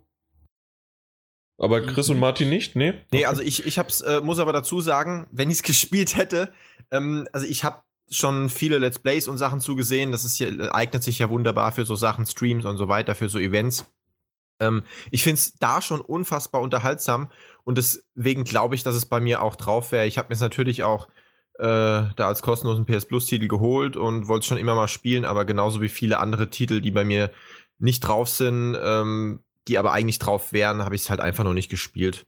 Aber 1.57 1.81
Chris 1.81 2.09
und 2.09 2.19
Martin 2.19 2.49
nicht? 2.49 2.75
Nee? 2.75 2.93
Nee, 3.11 3.25
also 3.25 3.41
ich, 3.43 3.65
ich 3.67 3.77
hab's, 3.77 4.01
äh, 4.01 4.19
muss 4.21 4.39
aber 4.39 4.51
dazu 4.51 4.81
sagen, 4.81 5.27
wenn 5.31 5.49
ich 5.51 5.57
es 5.57 5.63
gespielt 5.71 6.17
hätte, 6.17 6.51
ähm, 6.89 7.27
also 7.31 7.45
ich 7.45 7.63
habe 7.63 7.83
schon 8.09 8.49
viele 8.49 8.77
Let's 8.79 8.99
Plays 8.99 9.27
und 9.27 9.37
Sachen 9.37 9.61
zugesehen. 9.61 10.11
Das 10.11 10.25
ist 10.25 10.35
hier, 10.35 10.73
eignet 10.75 11.01
sich 11.03 11.19
ja 11.19 11.29
wunderbar 11.29 11.71
für 11.71 11.85
so 11.85 11.95
Sachen, 11.95 12.25
Streams 12.25 12.65
und 12.65 12.77
so 12.77 12.87
weiter, 12.89 13.15
für 13.15 13.29
so 13.29 13.39
Events. 13.39 13.85
Ähm, 14.61 14.83
ich 15.11 15.23
finde 15.23 15.35
es 15.39 15.53
da 15.55 15.81
schon 15.81 16.01
unfassbar 16.01 16.61
unterhaltsam 16.61 17.29
und 17.63 17.77
deswegen 17.77 18.43
glaube 18.45 18.75
ich, 18.75 18.83
dass 18.83 18.95
es 18.95 19.05
bei 19.05 19.19
mir 19.19 19.41
auch 19.41 19.55
drauf 19.57 19.91
wäre. 19.91 20.05
Ich 20.07 20.17
habe 20.17 20.29
mir 20.29 20.35
es 20.35 20.41
natürlich 20.41 20.83
auch 20.83 21.07
äh, 21.59 21.63
da 21.63 22.13
als 22.17 22.41
kostenlosen 22.41 22.85
PS 22.85 23.05
Plus-Titel 23.05 23.47
geholt 23.47 23.97
und 23.97 24.27
wollte 24.27 24.41
es 24.41 24.45
schon 24.47 24.57
immer 24.57 24.75
mal 24.75 24.87
spielen, 24.87 25.25
aber 25.25 25.45
genauso 25.45 25.81
wie 25.81 25.89
viele 25.89 26.19
andere 26.19 26.49
Titel, 26.49 26.81
die 26.81 26.91
bei 26.91 27.03
mir 27.03 27.31
nicht 27.79 27.99
drauf 28.01 28.29
sind, 28.29 28.77
ähm, 28.81 29.43
die 29.67 29.77
aber 29.77 29.91
eigentlich 29.91 30.19
drauf 30.19 30.53
wären, 30.53 30.83
habe 30.83 30.95
ich 30.95 31.01
es 31.01 31.09
halt 31.09 31.19
einfach 31.19 31.43
noch 31.43 31.53
nicht 31.53 31.69
gespielt. 31.69 32.25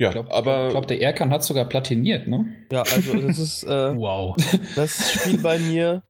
Ja, 0.00 0.08
Ich 0.08 0.12
glaube, 0.12 0.32
aber 0.32 0.70
glaub, 0.70 0.86
der 0.86 1.00
Erkan 1.00 1.30
hat 1.30 1.42
sogar 1.44 1.64
platiniert, 1.64 2.28
ne? 2.28 2.54
Ja, 2.70 2.82
also 2.82 3.14
das 3.20 3.38
ist 3.38 3.64
äh, 3.64 3.68
Wow. 3.96 4.36
das 4.76 5.12
Spiel 5.12 5.38
bei 5.38 5.58
mir, 5.58 6.02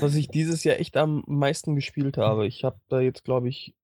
was 0.00 0.14
ich 0.14 0.28
dieses 0.28 0.64
Jahr 0.64 0.78
echt 0.78 0.96
am 0.96 1.24
meisten 1.26 1.74
gespielt 1.74 2.16
habe. 2.18 2.46
Ich 2.46 2.64
habe 2.64 2.80
da 2.88 3.00
jetzt, 3.00 3.24
glaube 3.24 3.48
ich, 3.48 3.74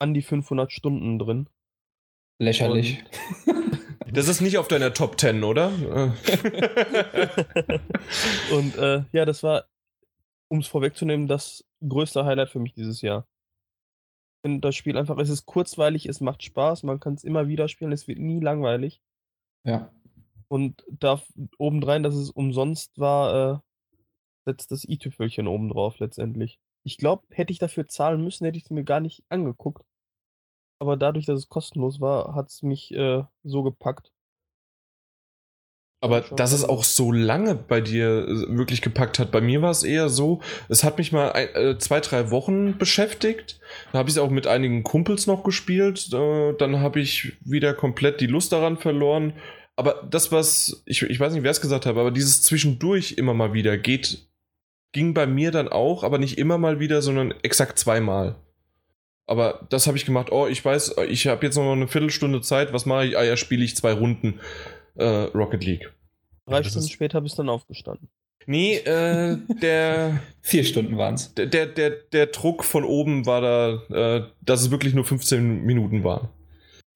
an 0.00 0.14
die 0.14 0.22
500 0.22 0.72
Stunden 0.72 1.18
drin. 1.18 1.48
Lächerlich. 2.38 3.04
das 4.12 4.28
ist 4.28 4.40
nicht 4.40 4.58
auf 4.58 4.66
deiner 4.66 4.94
Top 4.94 5.20
10, 5.20 5.44
oder? 5.44 5.68
Und 8.52 8.76
äh, 8.78 9.04
ja, 9.12 9.24
das 9.24 9.42
war, 9.42 9.66
um 10.48 10.60
es 10.60 10.66
vorwegzunehmen, 10.66 11.28
das 11.28 11.64
größte 11.86 12.24
Highlight 12.24 12.48
für 12.50 12.60
mich 12.60 12.72
dieses 12.72 13.02
Jahr. 13.02 13.26
Finde 14.42 14.60
das 14.60 14.74
Spiel 14.74 14.96
einfach, 14.96 15.18
es 15.18 15.28
ist 15.28 15.44
kurzweilig, 15.44 16.06
es 16.06 16.22
macht 16.22 16.42
Spaß, 16.42 16.82
man 16.82 16.98
kann 16.98 17.12
es 17.14 17.24
immer 17.24 17.46
wieder 17.48 17.68
spielen, 17.68 17.92
es 17.92 18.08
wird 18.08 18.18
nie 18.18 18.40
langweilig. 18.40 19.02
Ja. 19.64 19.92
Und 20.48 20.82
da 20.88 21.22
obendrein, 21.58 22.02
dass 22.02 22.14
es 22.14 22.30
umsonst 22.30 22.98
war, 22.98 23.52
äh, 23.52 23.58
setzt 24.46 24.72
das 24.72 24.84
i-Tüpfelchen 24.84 25.46
oben 25.46 25.68
drauf 25.68 25.98
letztendlich. 25.98 26.58
Ich 26.82 26.96
glaube, 26.96 27.24
hätte 27.30 27.52
ich 27.52 27.58
dafür 27.58 27.86
zahlen 27.86 28.24
müssen, 28.24 28.46
hätte 28.46 28.56
ich 28.56 28.64
es 28.64 28.70
mir 28.70 28.84
gar 28.84 29.00
nicht 29.00 29.22
angeguckt. 29.28 29.84
Aber 30.80 30.96
dadurch, 30.96 31.26
dass 31.26 31.38
es 31.38 31.48
kostenlos 31.48 32.00
war, 32.00 32.34
hat 32.34 32.48
es 32.48 32.62
mich 32.62 32.90
äh, 32.92 33.22
so 33.44 33.62
gepackt. 33.62 34.12
aber 36.02 36.22
dass 36.22 36.52
es 36.52 36.62
also- 36.62 36.72
auch 36.72 36.84
so 36.84 37.12
lange 37.12 37.54
bei 37.54 37.82
dir 37.82 38.26
äh, 38.26 38.56
wirklich 38.56 38.80
gepackt 38.80 39.18
hat. 39.18 39.30
Bei 39.30 39.42
mir 39.42 39.60
war 39.60 39.70
es 39.70 39.82
eher 39.82 40.08
so, 40.08 40.40
es 40.70 40.82
hat 40.82 40.96
mich 40.96 41.12
mal 41.12 41.32
ein, 41.32 41.48
äh, 41.54 41.78
zwei, 41.78 42.00
drei 42.00 42.30
Wochen 42.30 42.78
beschäftigt. 42.78 43.60
Da 43.92 43.98
habe 43.98 44.08
ich 44.08 44.14
es 44.16 44.18
auch 44.18 44.30
mit 44.30 44.46
einigen 44.46 44.82
Kumpels 44.82 45.26
noch 45.26 45.44
gespielt. 45.44 46.08
Äh, 46.14 46.54
dann 46.54 46.80
habe 46.80 47.00
ich 47.00 47.36
wieder 47.44 47.74
komplett 47.74 48.22
die 48.22 48.26
Lust 48.26 48.52
daran 48.52 48.78
verloren. 48.78 49.34
Aber 49.76 50.06
das, 50.10 50.32
was, 50.32 50.82
ich, 50.86 51.02
ich 51.02 51.20
weiß 51.20 51.34
nicht, 51.34 51.42
wer 51.42 51.50
es 51.50 51.60
gesagt 51.60 51.84
hat, 51.84 51.96
aber 51.96 52.10
dieses 52.10 52.40
zwischendurch 52.42 53.12
immer 53.18 53.34
mal 53.34 53.52
wieder 53.52 53.76
geht, 53.76 54.26
ging 54.92 55.12
bei 55.12 55.26
mir 55.26 55.50
dann 55.50 55.68
auch, 55.68 56.02
aber 56.02 56.18
nicht 56.18 56.38
immer 56.38 56.56
mal 56.56 56.80
wieder, 56.80 57.02
sondern 57.02 57.32
exakt 57.42 57.78
zweimal. 57.78 58.36
Aber 59.30 59.64
das 59.70 59.86
habe 59.86 59.96
ich 59.96 60.04
gemacht. 60.04 60.32
Oh, 60.32 60.48
ich 60.48 60.64
weiß, 60.64 60.96
ich 61.08 61.28
habe 61.28 61.46
jetzt 61.46 61.54
noch 61.54 61.70
eine 61.70 61.86
Viertelstunde 61.86 62.40
Zeit. 62.40 62.72
Was 62.72 62.84
mache 62.84 63.06
ich? 63.06 63.16
Ah 63.16 63.22
ja, 63.22 63.36
spiele 63.36 63.64
ich 63.64 63.76
zwei 63.76 63.92
Runden 63.92 64.40
äh, 64.96 65.04
Rocket 65.04 65.64
League. 65.64 65.92
Drei 66.46 66.62
Ja, 66.62 66.64
Stunden 66.64 66.88
später 66.88 67.20
bist 67.20 67.38
du 67.38 67.42
dann 67.42 67.48
aufgestanden. 67.48 68.08
Nee, 68.46 68.78
äh, 68.78 69.36
der, 69.62 70.20
Vier 70.42 70.64
Stunden 70.64 70.96
waren's. 70.98 71.32
der, 71.34 71.46
der, 71.46 71.66
der, 71.66 71.90
der 71.90 72.26
Druck 72.26 72.64
von 72.64 72.82
oben 72.82 73.24
war 73.24 73.40
da, 73.40 74.18
äh, 74.18 74.26
dass 74.40 74.62
es 74.62 74.72
wirklich 74.72 74.94
nur 74.94 75.04
15 75.04 75.62
Minuten 75.62 76.02
waren. 76.02 76.28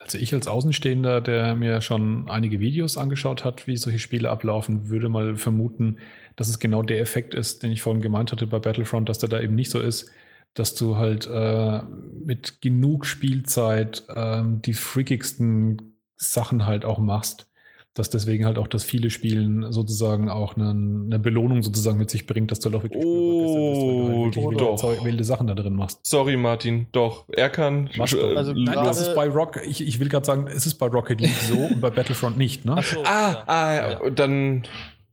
Also 0.00 0.18
ich 0.18 0.34
als 0.34 0.48
Außenstehender, 0.48 1.20
der 1.20 1.54
mir 1.54 1.80
schon 1.80 2.28
einige 2.28 2.58
Videos 2.58 2.98
angeschaut 2.98 3.44
hat, 3.44 3.68
wie 3.68 3.76
solche 3.76 4.00
Spiele 4.00 4.28
ablaufen, 4.28 4.88
würde 4.88 5.08
mal 5.08 5.36
vermuten, 5.36 5.98
dass 6.34 6.48
es 6.48 6.58
genau 6.58 6.82
der 6.82 7.00
Effekt 7.00 7.32
ist, 7.32 7.62
den 7.62 7.70
ich 7.70 7.80
vorhin 7.80 8.02
gemeint 8.02 8.32
hatte 8.32 8.48
bei 8.48 8.58
Battlefront, 8.58 9.08
dass 9.08 9.18
der 9.20 9.28
da 9.28 9.40
eben 9.40 9.54
nicht 9.54 9.70
so 9.70 9.78
ist. 9.78 10.10
Dass 10.54 10.74
du 10.74 10.96
halt 10.96 11.26
äh, 11.26 11.82
mit 12.24 12.60
genug 12.60 13.06
Spielzeit 13.06 14.04
ähm, 14.14 14.62
die 14.62 14.74
freakigsten 14.74 16.00
Sachen 16.16 16.64
halt 16.66 16.84
auch 16.84 16.98
machst 16.98 17.48
dass 17.94 18.10
deswegen 18.10 18.44
halt 18.44 18.58
auch 18.58 18.66
das 18.66 18.82
viele 18.82 19.08
Spielen 19.08 19.70
sozusagen 19.72 20.28
auch 20.28 20.56
eine, 20.56 20.70
eine 20.70 21.18
Belohnung 21.20 21.62
sozusagen 21.62 21.96
mit 21.96 22.10
sich 22.10 22.26
bringt, 22.26 22.50
dass 22.50 22.58
du 22.58 22.68
doch 22.68 22.82
wirklich, 22.82 23.04
oh, 23.04 24.26
bist, 24.26 24.36
halt 24.36 24.60
doch. 24.60 24.82
wilde, 24.82 25.04
wilde, 25.04 25.24
Sachen 25.24 25.46
da 25.46 25.54
drin 25.54 25.76
machst. 25.76 26.00
Sorry, 26.04 26.36
Martin, 26.36 26.88
doch. 26.90 27.24
Er 27.28 27.50
kann. 27.50 27.88
Äh, 27.94 28.00
also, 28.00 28.52
nein, 28.52 28.74
das 28.74 29.00
ist 29.00 29.14
bei 29.14 29.28
Rock, 29.28 29.60
ich, 29.64 29.86
ich 29.86 30.00
will 30.00 30.08
gerade 30.08 30.26
sagen, 30.26 30.48
es 30.48 30.66
ist 30.66 30.74
bei 30.74 30.86
Rocket 30.86 31.20
League 31.20 31.36
so 31.48 31.56
und 31.56 31.80
bei 31.80 31.90
Battlefront 31.90 32.36
nicht, 32.36 32.64
ne? 32.64 32.82
So, 32.82 33.04
ah, 33.04 33.32
ja. 33.32 33.44
ah, 33.46 33.74
ja. 33.74 34.10
dann 34.10 34.64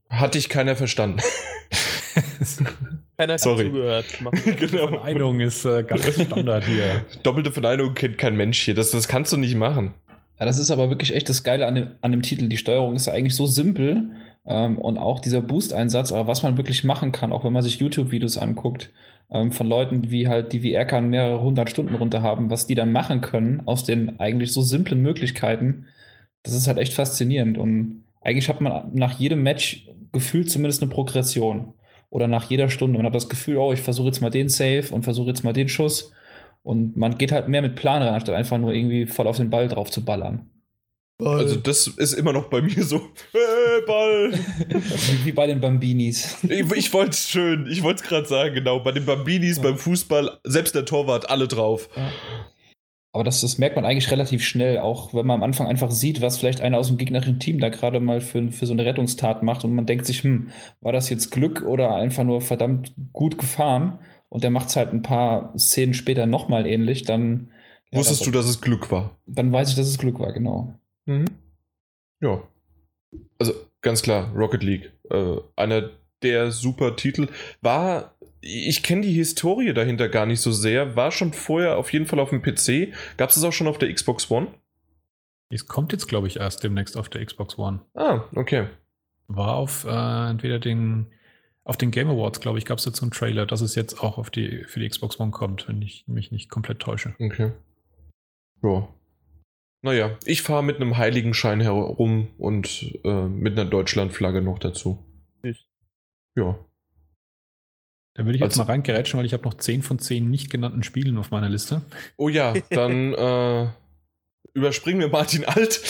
hatte 0.09 0.39
ich 0.39 0.49
keiner 0.49 0.76
verstanden. 0.76 1.19
Keiner 3.22 3.34
hat 3.34 3.39
Sorry. 3.39 3.65
zugehört. 3.65 4.06
genau. 4.60 4.88
Verneinung 4.88 5.39
ist 5.41 5.64
äh, 5.64 5.84
ganz 5.84 6.19
Standard 6.19 6.65
hier. 6.65 7.06
Doppelte 7.22 7.52
Verneinung 7.52 7.93
kennt 7.93 8.18
kein 8.18 8.35
Mensch 8.35 8.60
hier. 8.60 8.73
Das, 8.73 8.89
das 8.89 9.07
kannst 9.07 9.31
du 9.31 9.38
nicht 9.38 9.53
machen. 9.53 9.93
Ja, 10.39 10.48
das 10.48 10.57
ist 10.57 10.72
aber 10.72 10.89
wirklich 10.89 11.14
echt 11.14 11.30
das 11.30 11.43
Geile 11.43 11.68
an 11.68 11.76
dem, 11.76 11.91
an 12.02 12.11
dem 12.14 12.23
Titel. 12.23 12.48
Die 12.48 12.57
Steuerung 12.57 12.95
ist 12.95 13.06
ja 13.06 13.14
eigentlich 13.14 13.35
so 13.35 13.45
simpel 13.45 14.10
ähm, 14.48 14.80
und 14.80 14.98
auch 14.98 15.19
dieser 15.19 15.39
Boost-Einsatz, 15.41 16.11
aber 16.11 16.26
was 16.26 16.41
man 16.41 16.57
wirklich 16.57 16.84
machen 16.84 17.11
kann, 17.11 17.31
auch 17.31 17.43
wenn 17.43 17.53
man 17.53 17.61
sich 17.61 17.77
YouTube-Videos 17.77 18.39
anguckt, 18.39 18.89
ähm, 19.30 19.52
von 19.52 19.68
Leuten, 19.68 20.10
wie 20.10 20.27
halt 20.27 20.52
die 20.52 20.72
VR 20.72 20.85
kann 20.85 21.11
mehrere 21.11 21.43
hundert 21.43 21.69
Stunden 21.69 21.93
runter 21.93 22.23
haben, 22.23 22.49
was 22.49 22.65
die 22.65 22.73
dann 22.73 22.91
machen 22.91 23.22
können 23.22 23.61
aus 23.68 23.84
den 23.84 24.19
eigentlich 24.19 24.52
so 24.52 24.64
simplen 24.64 25.03
Möglichkeiten, 25.03 25.85
das 26.41 26.56
ist 26.56 26.65
halt 26.65 26.80
echt 26.80 26.93
faszinierend. 26.95 27.60
Und 27.60 28.03
eigentlich 28.22 28.49
hat 28.49 28.61
man 28.61 28.89
nach 28.95 29.19
jedem 29.19 29.43
Match 29.43 29.88
gefühlt 30.11 30.49
zumindest 30.49 30.81
eine 30.81 30.89
Progression. 30.89 31.76
Oder 32.11 32.27
nach 32.27 32.49
jeder 32.49 32.69
Stunde. 32.69 32.97
Man 32.97 33.07
hat 33.07 33.15
das 33.15 33.29
Gefühl, 33.29 33.57
oh, 33.57 33.71
ich 33.71 33.81
versuche 33.81 34.07
jetzt 34.07 34.21
mal 34.21 34.29
den 34.29 34.49
Save 34.49 34.83
und 34.91 35.03
versuche 35.03 35.29
jetzt 35.29 35.43
mal 35.43 35.53
den 35.53 35.69
Schuss. 35.69 36.11
Und 36.61 36.95
man 36.97 37.17
geht 37.17 37.31
halt 37.31 37.47
mehr 37.47 37.61
mit 37.61 37.75
Plan 37.75 38.03
rein, 38.03 38.13
anstatt 38.13 38.35
einfach 38.35 38.57
nur 38.57 38.73
irgendwie 38.73 39.07
voll 39.07 39.27
auf 39.27 39.38
den 39.38 39.49
Ball 39.49 39.67
drauf 39.69 39.89
zu 39.89 40.05
ballern. 40.05 40.49
Ball. 41.17 41.39
Also 41.39 41.55
das 41.55 41.88
ist 41.88 42.13
immer 42.13 42.33
noch 42.33 42.49
bei 42.49 42.61
mir 42.61 42.83
so, 42.83 42.97
äh, 43.33 43.85
Ball. 43.88 44.33
Wie 45.23 45.31
bei 45.31 45.47
den 45.47 45.61
Bambinis. 45.61 46.38
Ich, 46.43 46.69
ich 46.71 46.93
wollte 46.93 47.11
es 47.11 47.29
schön, 47.29 47.65
ich 47.71 47.81
wollte 47.81 48.03
es 48.03 48.09
gerade 48.09 48.27
sagen, 48.27 48.55
genau. 48.55 48.81
Bei 48.81 48.91
den 48.91 49.05
Bambinis, 49.05 49.57
ja. 49.57 49.63
beim 49.63 49.77
Fußball, 49.77 50.39
selbst 50.43 50.75
der 50.75 50.85
Torwart, 50.85 51.29
alle 51.29 51.47
drauf. 51.47 51.89
Ja. 51.95 52.11
Aber 53.13 53.23
das, 53.25 53.41
das 53.41 53.57
merkt 53.57 53.75
man 53.75 53.85
eigentlich 53.85 54.09
relativ 54.09 54.43
schnell, 54.43 54.77
auch 54.77 55.13
wenn 55.13 55.25
man 55.25 55.35
am 55.39 55.43
Anfang 55.43 55.67
einfach 55.67 55.91
sieht, 55.91 56.21
was 56.21 56.38
vielleicht 56.38 56.61
einer 56.61 56.77
aus 56.77 56.88
dem 56.88 56.97
gegnerischen 56.97 57.39
Team 57.39 57.59
da 57.59 57.67
gerade 57.69 57.99
mal 57.99 58.21
für, 58.21 58.51
für 58.51 58.65
so 58.65 58.73
eine 58.73 58.85
Rettungstat 58.85 59.43
macht 59.43 59.65
und 59.65 59.75
man 59.75 59.85
denkt 59.85 60.05
sich, 60.05 60.23
hm, 60.23 60.49
war 60.79 60.93
das 60.93 61.09
jetzt 61.09 61.29
Glück 61.31 61.63
oder 61.63 61.93
einfach 61.95 62.23
nur 62.23 62.39
verdammt 62.39 62.93
gut 63.11 63.38
gefahren? 63.38 63.99
und 64.31 64.43
der 64.45 64.49
macht 64.49 64.69
es 64.69 64.77
halt 64.77 64.93
ein 64.93 65.01
paar 65.01 65.53
Szenen 65.57 65.93
später 65.93 66.25
nochmal 66.25 66.65
ähnlich, 66.65 67.03
dann. 67.03 67.51
Ja, 67.91 67.99
Wusstest 67.99 68.25
du, 68.25 68.31
dass 68.31 68.45
es 68.45 68.61
Glück 68.61 68.89
war? 68.89 69.17
Dann 69.25 69.51
weiß 69.51 69.69
ich, 69.69 69.75
dass 69.75 69.88
es 69.88 69.97
Glück 69.97 70.19
war, 70.19 70.31
genau. 70.31 70.73
Mhm. 71.05 71.25
Ja. 72.21 72.41
Also 73.38 73.53
ganz 73.81 74.01
klar, 74.01 74.33
Rocket 74.33 74.63
League. 74.63 74.93
Äh, 75.09 75.35
einer 75.57 75.89
der 76.23 76.51
super 76.51 76.95
Titel. 76.95 77.27
War, 77.61 78.15
ich 78.41 78.84
kenne 78.84 79.01
die 79.01 79.13
Historie 79.13 79.73
dahinter 79.73 80.09
gar 80.09 80.26
nicht 80.26 80.41
so 80.41 80.51
sehr, 80.51 80.95
war 80.95 81.11
schon 81.11 81.34
vorher 81.34 81.77
auf 81.77 81.93
jeden 81.93 82.05
Fall 82.07 82.19
auf 82.19 82.31
dem 82.31 82.41
PC. 82.41 82.93
Gab 83.18 83.30
es 83.30 83.35
das 83.35 83.43
auch 83.43 83.53
schon 83.53 83.68
auf 83.68 83.77
der 83.77 83.93
Xbox 83.93 84.30
One? 84.30 84.47
Es 85.49 85.68
kommt 85.68 85.91
jetzt, 85.91 86.07
glaube 86.07 86.27
ich, 86.27 86.38
erst 86.38 86.63
demnächst 86.63 86.97
auf 86.97 87.09
der 87.09 87.26
Xbox 87.26 87.57
One. 87.57 87.81
Ah, 87.93 88.23
okay. 88.35 88.68
War 89.27 89.55
auf 89.55 89.85
äh, 89.85 90.30
entweder 90.30 90.59
den 90.59 91.07
auf 91.63 91.77
den 91.77 91.91
Game 91.91 92.09
Awards, 92.09 92.39
glaube 92.39 92.57
ich, 92.57 92.65
gab 92.65 92.80
es 92.80 92.85
dazu 92.85 93.03
einen 93.03 93.11
Trailer, 93.11 93.45
dass 93.45 93.61
es 93.61 93.76
jetzt 93.76 94.01
auch 94.01 94.18
auf 94.18 94.31
die, 94.31 94.63
für 94.65 94.80
die 94.80 94.89
Xbox 94.89 95.19
One 95.19 95.31
kommt, 95.31 95.68
wenn 95.68 95.81
ich 95.81 96.05
mich 96.07 96.31
nicht 96.31 96.49
komplett 96.49 96.80
täusche. 96.80 97.15
Okay. 97.19 97.51
Ja. 98.63 98.88
Naja, 99.84 100.18
ich 100.26 100.41
fahre 100.41 100.63
mit 100.63 100.77
einem 100.77 100.97
Heiligenschein 100.97 101.61
herum 101.61 102.30
und 102.38 102.99
äh, 103.03 103.27
mit 103.27 103.57
einer 103.57 103.69
Deutschlandflagge 103.69 104.41
noch 104.41 104.59
dazu. 104.59 105.05
Ich. 105.43 105.68
Ja. 106.35 106.57
Da 108.13 108.25
würde 108.25 108.35
ich 108.35 108.41
jetzt 108.41 108.53
also, 108.53 108.63
mal 108.63 108.73
reingerätschen, 108.73 109.17
weil 109.17 109.25
ich 109.25 109.33
habe 109.33 109.43
noch 109.43 109.53
10 109.53 109.83
von 109.83 109.99
10 109.99 110.29
nicht 110.29 110.49
genannten 110.49 110.83
Spielen 110.83 111.17
auf 111.17 111.31
meiner 111.31 111.49
Liste. 111.49 111.81
Oh 112.17 112.27
ja, 112.29 112.53
dann 112.69 113.13
äh, 113.13 113.67
überspringen 114.53 114.99
wir 114.99 115.09
Martin 115.09 115.45
Alt. 115.45 115.81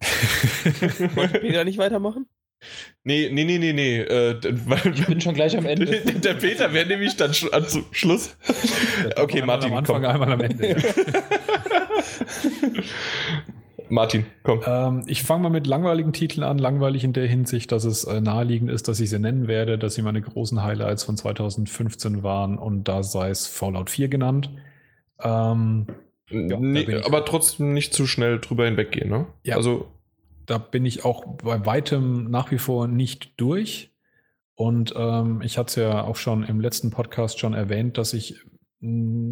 Wollte 1.14 1.40
Peter 1.40 1.64
nicht 1.64 1.78
weitermachen? 1.78 2.26
Nee, 3.04 3.30
nee, 3.32 3.44
nee, 3.44 3.58
nee, 3.58 3.72
nee. 3.72 4.00
Äh, 4.00 4.38
ich 4.94 5.06
bin 5.06 5.20
schon 5.20 5.34
gleich 5.34 5.56
am 5.56 5.66
Ende. 5.66 5.86
Der 6.24 6.34
Peter 6.34 6.72
wäre 6.72 6.86
nämlich 6.86 7.16
dann 7.16 7.34
sch 7.34 7.46
an 7.52 7.66
Schluss. 7.92 8.36
Okay, 9.16 9.42
Martin, 9.42 9.72
am 9.72 9.78
Anfang, 9.78 10.02
komm. 10.02 10.10
einmal 10.10 10.32
am 10.32 10.40
Ende. 10.40 10.68
Ja. 10.70 10.76
Martin, 13.88 14.26
komm. 14.42 14.60
Ähm, 14.66 15.04
ich 15.06 15.22
fange 15.22 15.44
mal 15.44 15.48
mit 15.50 15.66
langweiligen 15.66 16.12
Titeln 16.12 16.42
an. 16.42 16.58
Langweilig 16.58 17.04
in 17.04 17.12
der 17.12 17.26
Hinsicht, 17.26 17.72
dass 17.72 17.84
es 17.84 18.04
äh, 18.04 18.20
naheliegend 18.20 18.70
ist, 18.70 18.88
dass 18.88 19.00
ich 19.00 19.10
sie 19.10 19.18
nennen 19.18 19.48
werde, 19.48 19.78
dass 19.78 19.94
sie 19.94 20.02
meine 20.02 20.20
großen 20.20 20.62
Highlights 20.62 21.04
von 21.04 21.16
2015 21.16 22.22
waren 22.22 22.58
und 22.58 22.84
da 22.84 23.02
sei 23.02 23.30
es 23.30 23.46
Fallout 23.46 23.90
4 23.90 24.08
genannt. 24.08 24.50
Ähm, 25.22 25.86
ja, 26.28 26.58
nee, 26.58 27.02
aber 27.04 27.24
trotzdem 27.24 27.72
nicht 27.72 27.94
zu 27.94 28.06
schnell 28.06 28.40
drüber 28.40 28.64
hinweggehen, 28.64 29.08
ne? 29.08 29.26
Ja. 29.44 29.56
Also 29.56 29.86
da 30.46 30.58
bin 30.58 30.84
ich 30.84 31.04
auch 31.04 31.24
bei 31.36 31.66
weitem 31.66 32.30
nach 32.30 32.50
wie 32.50 32.58
vor 32.58 32.88
nicht 32.88 33.40
durch. 33.40 33.92
Und 34.54 34.94
ähm, 34.96 35.42
ich 35.42 35.58
hatte 35.58 35.68
es 35.68 35.74
ja 35.76 36.04
auch 36.04 36.16
schon 36.16 36.42
im 36.42 36.60
letzten 36.60 36.90
Podcast 36.90 37.38
schon 37.38 37.52
erwähnt, 37.52 37.98
dass 37.98 38.14
ich, 38.14 38.40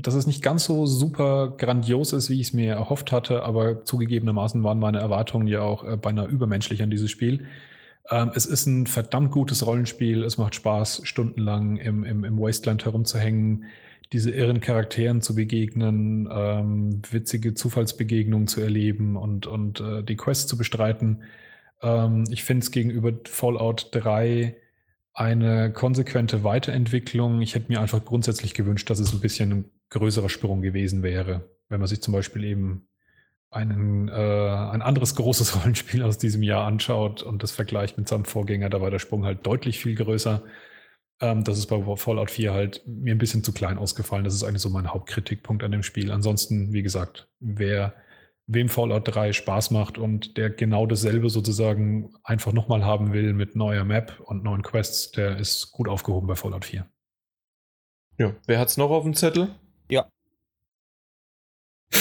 dass 0.02 0.14
es 0.14 0.26
nicht 0.26 0.42
ganz 0.42 0.64
so 0.64 0.86
super 0.86 1.54
grandios 1.56 2.12
ist, 2.12 2.30
wie 2.30 2.40
ich 2.40 2.48
es 2.48 2.52
mir 2.52 2.74
erhofft 2.74 3.12
hatte, 3.12 3.42
aber 3.42 3.84
zugegebenermaßen 3.84 4.62
waren 4.64 4.78
meine 4.78 4.98
Erwartungen 4.98 5.46
ja 5.46 5.60
auch 5.60 5.84
äh, 5.84 5.96
beinahe 5.96 6.26
übermenschlich 6.26 6.82
an 6.82 6.90
dieses 6.90 7.10
Spiel. 7.10 7.46
Ähm, 8.10 8.32
es 8.34 8.46
ist 8.46 8.66
ein 8.66 8.86
verdammt 8.86 9.30
gutes 9.30 9.66
Rollenspiel. 9.66 10.24
Es 10.24 10.38
macht 10.38 10.54
Spaß, 10.54 11.02
stundenlang 11.04 11.76
im, 11.76 12.04
im, 12.04 12.24
im 12.24 12.38
Wasteland 12.38 12.84
herumzuhängen 12.84 13.64
diese 14.12 14.30
irren 14.30 14.60
Charakteren 14.60 15.22
zu 15.22 15.34
begegnen, 15.34 16.28
ähm, 16.30 17.02
witzige 17.10 17.54
Zufallsbegegnungen 17.54 18.46
zu 18.46 18.60
erleben 18.60 19.16
und, 19.16 19.46
und 19.46 19.80
äh, 19.80 20.02
die 20.02 20.16
Quest 20.16 20.48
zu 20.48 20.56
bestreiten. 20.58 21.22
Ähm, 21.82 22.24
ich 22.30 22.44
finde 22.44 22.64
es 22.64 22.70
gegenüber 22.70 23.12
Fallout 23.24 23.88
3 23.92 24.54
eine 25.14 25.72
konsequente 25.72 26.42
Weiterentwicklung. 26.42 27.40
Ich 27.40 27.54
hätte 27.54 27.72
mir 27.72 27.80
einfach 27.80 28.04
grundsätzlich 28.04 28.52
gewünscht, 28.52 28.90
dass 28.90 28.98
es 28.98 29.12
ein 29.12 29.20
bisschen 29.20 29.52
ein 29.52 29.64
größerer 29.90 30.28
Sprung 30.28 30.60
gewesen 30.60 31.02
wäre, 31.02 31.48
wenn 31.68 31.80
man 31.80 31.88
sich 31.88 32.02
zum 32.02 32.12
Beispiel 32.12 32.44
eben 32.44 32.88
einen, 33.50 34.08
äh, 34.08 34.12
ein 34.12 34.82
anderes 34.82 35.14
großes 35.14 35.56
Rollenspiel 35.62 36.02
aus 36.02 36.18
diesem 36.18 36.42
Jahr 36.42 36.66
anschaut 36.66 37.22
und 37.22 37.44
das 37.44 37.52
vergleicht 37.52 37.96
mit 37.96 38.08
seinem 38.08 38.24
Vorgänger, 38.24 38.68
da 38.68 38.80
war 38.80 38.90
der 38.90 38.98
Sprung 38.98 39.24
halt 39.24 39.46
deutlich 39.46 39.78
viel 39.78 39.94
größer. 39.94 40.42
Ähm, 41.20 41.44
das 41.44 41.58
ist 41.58 41.66
bei 41.66 41.96
Fallout 41.96 42.32
4 42.32 42.52
halt 42.52 42.82
mir 42.86 43.14
ein 43.14 43.18
bisschen 43.18 43.44
zu 43.44 43.52
klein 43.52 43.78
ausgefallen. 43.78 44.24
Das 44.24 44.34
ist 44.34 44.42
eigentlich 44.42 44.62
so 44.62 44.70
mein 44.70 44.92
Hauptkritikpunkt 44.92 45.62
an 45.62 45.70
dem 45.70 45.84
Spiel. 45.84 46.10
Ansonsten, 46.10 46.72
wie 46.72 46.82
gesagt, 46.82 47.28
wer 47.38 47.94
wem 48.46 48.68
Fallout 48.68 49.14
3 49.14 49.32
Spaß 49.32 49.70
macht 49.70 49.96
und 49.98 50.36
der 50.36 50.50
genau 50.50 50.86
dasselbe 50.86 51.30
sozusagen 51.30 52.14
einfach 52.24 52.52
nochmal 52.52 52.84
haben 52.84 53.12
will 53.12 53.32
mit 53.32 53.56
neuer 53.56 53.84
Map 53.84 54.20
und 54.20 54.44
neuen 54.44 54.62
Quests, 54.62 55.12
der 55.12 55.38
ist 55.38 55.72
gut 55.72 55.88
aufgehoben 55.88 56.26
bei 56.26 56.36
Fallout 56.36 56.64
4. 56.64 56.86
Ja, 58.18 58.34
wer 58.46 58.58
hat's 58.58 58.76
noch 58.76 58.90
auf 58.90 59.04
dem 59.04 59.14
Zettel? 59.14 59.54
Ja. 59.90 60.08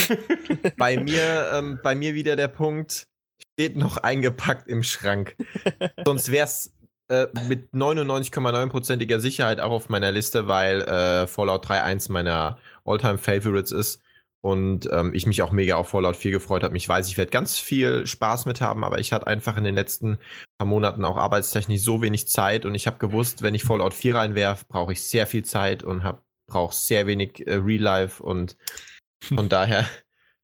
bei 0.78 0.98
mir, 0.98 1.52
ähm, 1.53 1.80
bei 1.82 1.95
mir 1.95 2.14
wieder 2.14 2.36
der 2.36 2.49
Punkt, 2.49 3.07
steht 3.53 3.78
noch 3.78 3.98
eingepackt 3.98 4.68
im 4.68 4.84
Schrank. 4.84 5.36
Sonst 6.06 6.32
wäre 6.32 6.45
es 6.45 6.74
äh, 7.07 7.28
mit 7.48 7.74
99,9%iger 7.74 9.20
Sicherheit 9.20 9.60
auch 9.60 9.72
auf 9.72 9.90
meiner 9.90 10.11
Liste, 10.11 10.48
weil 10.48 10.82
äh, 10.82 11.26
Fallout 11.28 11.70
3 11.70 11.84
eins 11.84 12.10
meiner 12.10 12.57
Alltime 12.86 13.18
favorites 13.18 13.72
ist 13.72 14.02
und 14.44 14.90
ähm, 14.91 15.14
ich 15.14 15.26
mich 15.26 15.41
auch 15.41 15.52
mega 15.52 15.78
auf 15.78 15.88
Fallout 15.88 16.18
4 16.18 16.32
gefreut 16.32 16.64
habe. 16.64 16.76
Ich 16.76 16.88
weiß, 16.88 17.07
ich 17.07 17.18
werde 17.18 17.32
ganz 17.32 17.57
viel 17.57 18.06
Spaß 18.06 18.45
mit 18.45 18.60
haben, 18.60 18.84
aber 18.84 18.99
ich 18.99 19.14
hatte 19.14 19.26
einfach 19.26 19.56
in 19.56 19.64
den 19.64 19.74
letzten 19.74 20.18
paar 20.57 20.68
Monaten 20.68 21.06
auch 21.06 21.15
arbeitstechnisch 21.15 21.82
so 21.82 22.02
wenig 22.02 22.28
Zeit 22.28 22.65
und 22.65 22.76
ich 22.76 22.86
habe 22.86 22.98
gewusst, 22.98 23.41
wenn 23.41 23.56
ich 23.56 23.64
Fallout 23.64 23.94
4 23.94 24.15
reinwerfe, 24.15 24.65
brauche 24.68 24.91
ich 24.91 25.02
sehr 25.02 25.28
viel 25.28 25.45
Zeit 25.45 25.82
und 25.82 26.03
brauche 26.45 26.76
sehr 26.76 27.07
wenig 27.07 27.48
äh, 27.48 27.53
Real 27.56 27.82
Life 27.82 28.22
und 28.22 28.57
von 29.24 29.48
daher. 29.48 29.88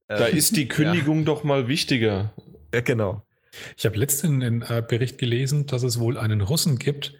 da 0.08 0.30
ähm, 0.30 0.38
ist 0.38 0.56
die 0.56 0.68
Kündigung 0.70 1.20
ja. 1.20 1.26
doch 1.26 1.44
mal 1.44 1.68
wichtiger. 1.68 2.34
Ja, 2.74 2.80
genau. 2.80 3.26
Ich 3.76 3.86
habe 3.86 3.98
letztens 3.98 4.42
einen 4.46 4.62
äh, 4.62 4.82
Bericht 4.88 5.18
gelesen, 5.18 5.66
dass 5.66 5.84
es 5.84 6.00
wohl 6.00 6.18
einen 6.18 6.40
Russen 6.40 6.80
gibt, 6.80 7.16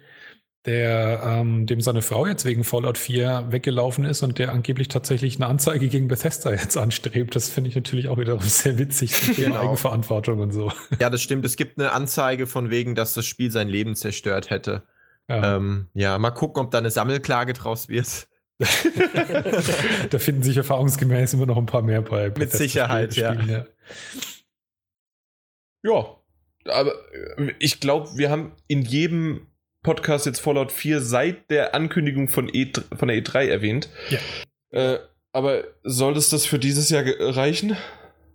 der 0.66 1.22
ähm, 1.24 1.66
dem 1.66 1.80
seine 1.80 2.02
Frau 2.02 2.26
jetzt 2.26 2.44
wegen 2.44 2.64
Fallout 2.64 2.98
4 2.98 3.46
weggelaufen 3.48 4.04
ist 4.04 4.22
und 4.22 4.38
der 4.38 4.52
angeblich 4.52 4.88
tatsächlich 4.88 5.36
eine 5.36 5.46
Anzeige 5.46 5.88
gegen 5.88 6.08
Bethesda 6.08 6.50
jetzt 6.52 6.76
anstrebt. 6.76 7.34
Das 7.34 7.48
finde 7.48 7.70
ich 7.70 7.76
natürlich 7.76 8.08
auch 8.08 8.18
wiederum 8.18 8.42
sehr 8.42 8.78
witzig, 8.78 9.36
genau. 9.36 9.60
Eigenverantwortung 9.60 10.40
und 10.40 10.52
so. 10.52 10.70
Ja, 10.98 11.08
das 11.08 11.22
stimmt. 11.22 11.46
Es 11.46 11.56
gibt 11.56 11.78
eine 11.78 11.92
Anzeige 11.92 12.46
von 12.46 12.70
wegen, 12.70 12.94
dass 12.94 13.14
das 13.14 13.24
Spiel 13.24 13.50
sein 13.50 13.68
Leben 13.68 13.94
zerstört 13.94 14.50
hätte. 14.50 14.82
Ja, 15.28 15.56
ähm, 15.56 15.88
ja 15.94 16.18
mal 16.18 16.30
gucken, 16.30 16.64
ob 16.64 16.70
da 16.70 16.78
eine 16.78 16.90
Sammelklage 16.90 17.54
draus 17.54 17.88
wird. 17.88 18.28
da 20.10 20.18
finden 20.18 20.42
sich 20.42 20.58
erfahrungsgemäß 20.58 21.32
immer 21.32 21.46
noch 21.46 21.56
ein 21.56 21.64
paar 21.64 21.80
mehr 21.80 22.02
bei. 22.02 22.30
Mit 22.36 22.52
Sicherheit, 22.52 23.16
ja. 23.16 23.32
ja. 23.32 23.64
Ja, 25.82 26.16
aber 26.66 26.92
äh, 27.38 27.54
ich 27.58 27.80
glaube, 27.80 28.10
wir 28.16 28.30
haben 28.30 28.52
in 28.66 28.82
jedem 28.82 29.46
Podcast 29.82 30.26
jetzt 30.26 30.40
Fallout 30.40 30.72
4 30.72 31.00
seit 31.00 31.50
der 31.50 31.74
Ankündigung 31.74 32.28
von, 32.28 32.48
e 32.52 32.72
von 32.96 33.08
der 33.08 33.16
E3 33.16 33.46
erwähnt. 33.46 33.88
Ja. 34.10 34.18
Äh, 34.70 34.98
aber 35.32 35.64
soll 35.84 36.16
es 36.16 36.28
das 36.28 36.46
für 36.46 36.58
dieses 36.58 36.90
Jahr 36.90 37.04
reichen? 37.06 37.76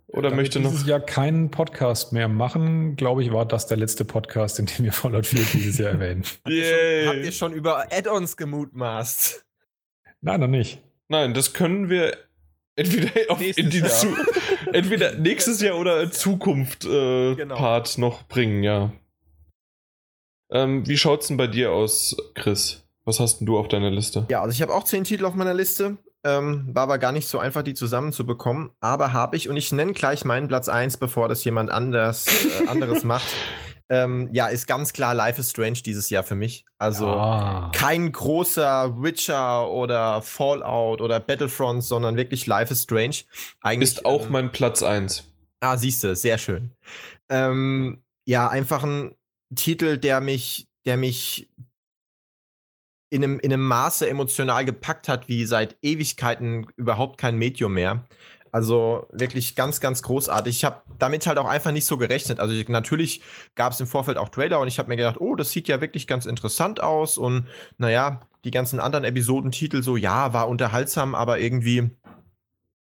Oder 0.08 0.30
Damit 0.30 0.36
möchte 0.36 0.60
noch. 0.60 0.70
dieses 0.70 0.86
Jahr 0.86 1.00
keinen 1.00 1.50
Podcast 1.50 2.12
mehr 2.12 2.28
machen, 2.28 2.96
glaube 2.96 3.22
ich, 3.22 3.32
war 3.32 3.44
das 3.44 3.66
der 3.66 3.76
letzte 3.76 4.04
Podcast, 4.04 4.58
in 4.58 4.66
dem 4.66 4.84
wir 4.84 4.92
Fallout 4.92 5.26
4 5.26 5.44
dieses 5.52 5.78
Jahr 5.78 5.90
erwähnen. 5.90 6.22
Yay. 6.48 7.06
Habt 7.06 7.24
ihr 7.24 7.32
schon 7.32 7.52
über 7.52 7.92
Add-ons 7.92 8.36
gemutmaßt? 8.36 9.44
Nein, 10.20 10.40
noch 10.40 10.48
nicht. 10.48 10.80
Nein, 11.08 11.34
das 11.34 11.52
können 11.52 11.90
wir 11.90 12.16
entweder 12.76 13.10
in 13.56 13.70
die 13.70 13.82
Zu 13.82 14.16
entweder 14.72 15.14
nächstes 15.18 15.60
Jahr 15.60 15.78
oder 15.78 16.10
Zukunft 16.10 16.84
äh, 16.84 17.34
genau. 17.34 17.56
Part 17.56 17.98
noch 17.98 18.24
bringen, 18.24 18.62
ja. 18.62 18.92
Ähm, 20.50 20.86
wie 20.86 20.96
schaut's 20.96 21.28
denn 21.28 21.36
bei 21.36 21.46
dir 21.46 21.72
aus, 21.72 22.16
Chris? 22.34 22.84
Was 23.04 23.20
hast 23.20 23.38
denn 23.38 23.46
du 23.46 23.58
auf 23.58 23.68
deiner 23.68 23.90
Liste? 23.90 24.26
Ja, 24.28 24.42
also 24.42 24.52
ich 24.52 24.62
habe 24.62 24.74
auch 24.74 24.84
zehn 24.84 25.04
Titel 25.04 25.24
auf 25.24 25.34
meiner 25.34 25.54
Liste. 25.54 25.96
Ähm, 26.24 26.70
war 26.72 26.84
aber 26.84 26.98
gar 26.98 27.12
nicht 27.12 27.28
so 27.28 27.38
einfach, 27.38 27.62
die 27.62 27.74
zusammenzubekommen. 27.74 28.70
Aber 28.80 29.12
habe 29.12 29.36
ich, 29.36 29.48
und 29.48 29.56
ich 29.56 29.70
nenne 29.70 29.92
gleich 29.92 30.24
meinen 30.24 30.48
Platz 30.48 30.68
1, 30.68 30.96
bevor 30.96 31.28
das 31.28 31.44
jemand 31.44 31.70
anders, 31.70 32.26
äh, 32.44 32.66
anderes 32.66 33.04
macht. 33.04 33.28
Ähm, 33.88 34.28
ja, 34.32 34.48
ist 34.48 34.66
ganz 34.66 34.92
klar 34.92 35.14
Life 35.14 35.40
is 35.40 35.50
Strange 35.50 35.78
dieses 35.84 36.10
Jahr 36.10 36.24
für 36.24 36.34
mich. 36.34 36.64
Also 36.78 37.06
ja. 37.06 37.70
kein 37.72 38.10
großer 38.10 39.00
Witcher 39.00 39.70
oder 39.70 40.20
Fallout 40.22 41.00
oder 41.00 41.20
Battlefront, 41.20 41.84
sondern 41.84 42.16
wirklich 42.16 42.46
Life 42.46 42.72
is 42.72 42.82
Strange. 42.82 43.18
Eigentlich, 43.60 43.90
ist 43.90 44.04
auch 44.04 44.26
ähm, 44.26 44.32
mein 44.32 44.52
Platz 44.52 44.82
1. 44.82 45.32
Ah, 45.60 45.76
siehst 45.76 46.02
du, 46.02 46.16
sehr 46.16 46.38
schön. 46.38 46.72
Ähm, 47.28 48.02
ja, 48.24 48.48
einfach 48.48 48.82
ein 48.82 49.14
Titel, 49.56 49.98
der 49.98 50.20
mich, 50.20 50.68
der 50.84 50.96
mich 50.96 51.50
in 53.10 53.24
einem, 53.24 53.38
in 53.40 53.52
einem 53.52 53.66
Maße 53.66 54.08
emotional 54.08 54.64
gepackt 54.64 55.08
hat, 55.08 55.28
wie 55.28 55.44
seit 55.46 55.76
Ewigkeiten 55.82 56.66
überhaupt 56.76 57.18
kein 57.18 57.36
Medium 57.36 57.74
mehr. 57.74 58.04
Also 58.52 59.06
wirklich 59.12 59.54
ganz, 59.54 59.80
ganz 59.80 60.02
großartig. 60.02 60.56
Ich 60.56 60.64
habe 60.64 60.80
damit 60.98 61.26
halt 61.26 61.36
auch 61.38 61.46
einfach 61.46 61.72
nicht 61.72 61.84
so 61.84 61.98
gerechnet. 61.98 62.40
Also 62.40 62.54
ich, 62.54 62.68
natürlich 62.68 63.20
gab 63.54 63.72
es 63.72 63.80
im 63.80 63.86
Vorfeld 63.86 64.16
auch 64.16 64.30
Trailer 64.30 64.60
und 64.60 64.68
ich 64.68 64.78
habe 64.78 64.88
mir 64.88 64.96
gedacht, 64.96 65.20
oh, 65.20 65.34
das 65.34 65.50
sieht 65.50 65.68
ja 65.68 65.80
wirklich 65.80 66.06
ganz 66.06 66.24
interessant 66.24 66.82
aus. 66.82 67.18
Und 67.18 67.48
naja, 67.76 68.22
die 68.44 68.50
ganzen 68.50 68.80
anderen 68.80 69.04
Episodentitel 69.04 69.82
so, 69.82 69.96
ja, 69.96 70.32
war 70.32 70.48
unterhaltsam, 70.48 71.14
aber 71.14 71.38
irgendwie, 71.38 71.90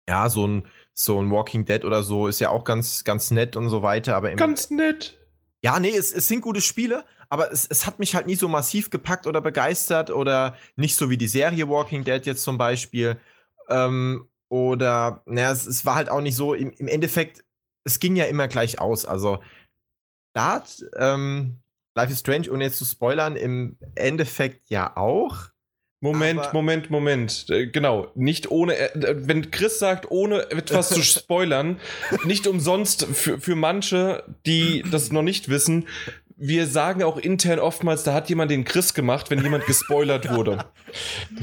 ja, 0.09 0.29
so 0.29 0.47
ein, 0.47 0.69
so 0.95 1.21
ein 1.21 1.31
Walking 1.31 1.65
Dead 1.65 1.85
oder 1.85 2.03
so 2.03 2.29
ist 2.29 2.41
ja 2.41 2.51
auch 2.51 2.65
ganz, 2.65 3.03
ganz 3.05 3.31
nett 3.31 3.57
und 3.57 3.69
so 3.69 3.83
weiter. 3.83 4.15
Aber 4.17 4.33
ganz 4.35 4.71
nett. 4.71 5.19
Ja, 5.63 5.81
nee, 5.81 5.97
es, 5.97 6.13
es 6.13 6.29
sind 6.29 6.43
gute 6.43 6.61
Spiele, 6.61 7.05
aber 7.29 7.51
es, 7.51 7.67
es 7.67 7.87
hat 7.87 7.99
mich 7.99 8.15
halt 8.15 8.27
nie 8.27 8.37
so 8.37 8.49
massiv 8.49 8.91
gepackt 8.91 9.27
oder 9.27 9.41
begeistert 9.41 10.11
oder 10.11 10.57
nicht 10.77 10.97
so 10.97 11.11
wie 11.11 11.17
die 11.17 11.29
Serie 11.29 11.69
Walking 11.69 12.05
Dead 12.05 12.25
jetzt 12.25 12.43
zum 12.43 12.59
Beispiel. 12.59 13.19
Ähm, 13.69 14.29
oder, 14.49 15.23
naja, 15.27 15.51
es, 15.51 15.67
es, 15.67 15.85
war 15.85 15.97
halt 15.97 16.09
auch 16.09 16.21
nicht 16.21 16.37
so, 16.37 16.55
im, 16.55 16.71
im, 16.71 16.89
Endeffekt, 16.89 17.45
es 17.85 17.99
ging 17.99 18.15
ja 18.17 18.27
immer 18.27 18.49
gleich 18.49 18.81
aus. 18.81 19.05
Also, 19.07 19.43
da 20.35 20.53
hat 20.53 20.85
ähm, 20.97 21.59
Life 21.97 22.13
is 22.13 22.21
Strange, 22.21 22.51
ohne 22.51 22.65
jetzt 22.65 22.79
zu 22.79 22.85
spoilern, 22.85 23.37
im 23.37 23.79
Endeffekt 23.95 24.69
ja 24.71 24.97
auch. 24.97 25.49
Moment, 26.13 26.41
aber 26.41 26.53
Moment, 26.53 26.91
Moment. 26.91 27.47
Äh, 27.51 27.67
genau, 27.67 28.09
nicht 28.15 28.51
ohne, 28.51 28.77
äh, 28.77 29.17
wenn 29.17 29.51
Chris 29.51 29.79
sagt, 29.79 30.11
ohne 30.11 30.51
etwas 30.51 30.89
zu 30.91 31.03
spoilern, 31.03 31.81
nicht 32.25 32.47
umsonst 32.47 33.07
für, 33.13 33.41
für 33.41 33.57
manche, 33.57 34.25
die 34.47 34.83
das 34.91 35.13
noch 35.13 35.23
nicht 35.23 35.49
wissen, 35.49 35.87
wir 36.37 36.67
sagen 36.67 37.03
auch 37.03 37.17
intern 37.17 37.59
oftmals, 37.59 38.03
da 38.03 38.13
hat 38.13 38.29
jemand 38.29 38.51
den 38.51 38.65
Chris 38.65 38.93
gemacht, 38.95 39.31
wenn 39.31 39.43
jemand 39.43 39.67
gespoilert 39.67 40.31
wurde. 40.35 40.67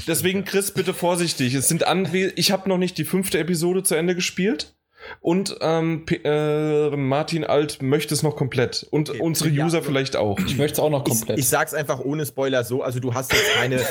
Deswegen, 0.08 0.46
Chris, 0.46 0.72
bitte 0.72 0.94
vorsichtig. 0.94 1.56
Es 1.56 1.68
sind 1.68 1.86
Anwe 1.88 2.32
ich 2.36 2.52
habe 2.52 2.70
noch 2.70 2.78
nicht 2.78 2.98
die 2.98 3.06
fünfte 3.06 3.40
Episode 3.40 3.84
zu 3.84 3.96
Ende 3.96 4.16
gespielt. 4.16 4.76
Und 5.20 5.58
ähm, 5.62 6.06
äh, 6.24 6.90
Martin 6.96 7.44
Alt 7.44 7.82
möchte 7.82 8.14
es 8.14 8.24
noch 8.24 8.36
komplett. 8.36 8.88
Und 8.92 9.10
okay. 9.10 9.20
unsere 9.20 9.50
User 9.50 9.80
ja, 9.80 9.84
vielleicht 9.84 10.16
auch. 10.16 10.40
Ich 10.40 10.58
möchte 10.58 10.74
es 10.74 10.80
auch 10.80 10.90
noch 10.90 11.04
komplett. 11.04 11.38
Ich, 11.38 11.46
ich 11.46 11.50
sag's 11.50 11.74
einfach 11.74 12.00
ohne 12.00 12.26
Spoiler 12.26 12.64
so. 12.64 12.84
Also 12.84 13.00
du 13.00 13.14
hast 13.14 13.32
jetzt 13.34 13.54
keine. 13.54 13.78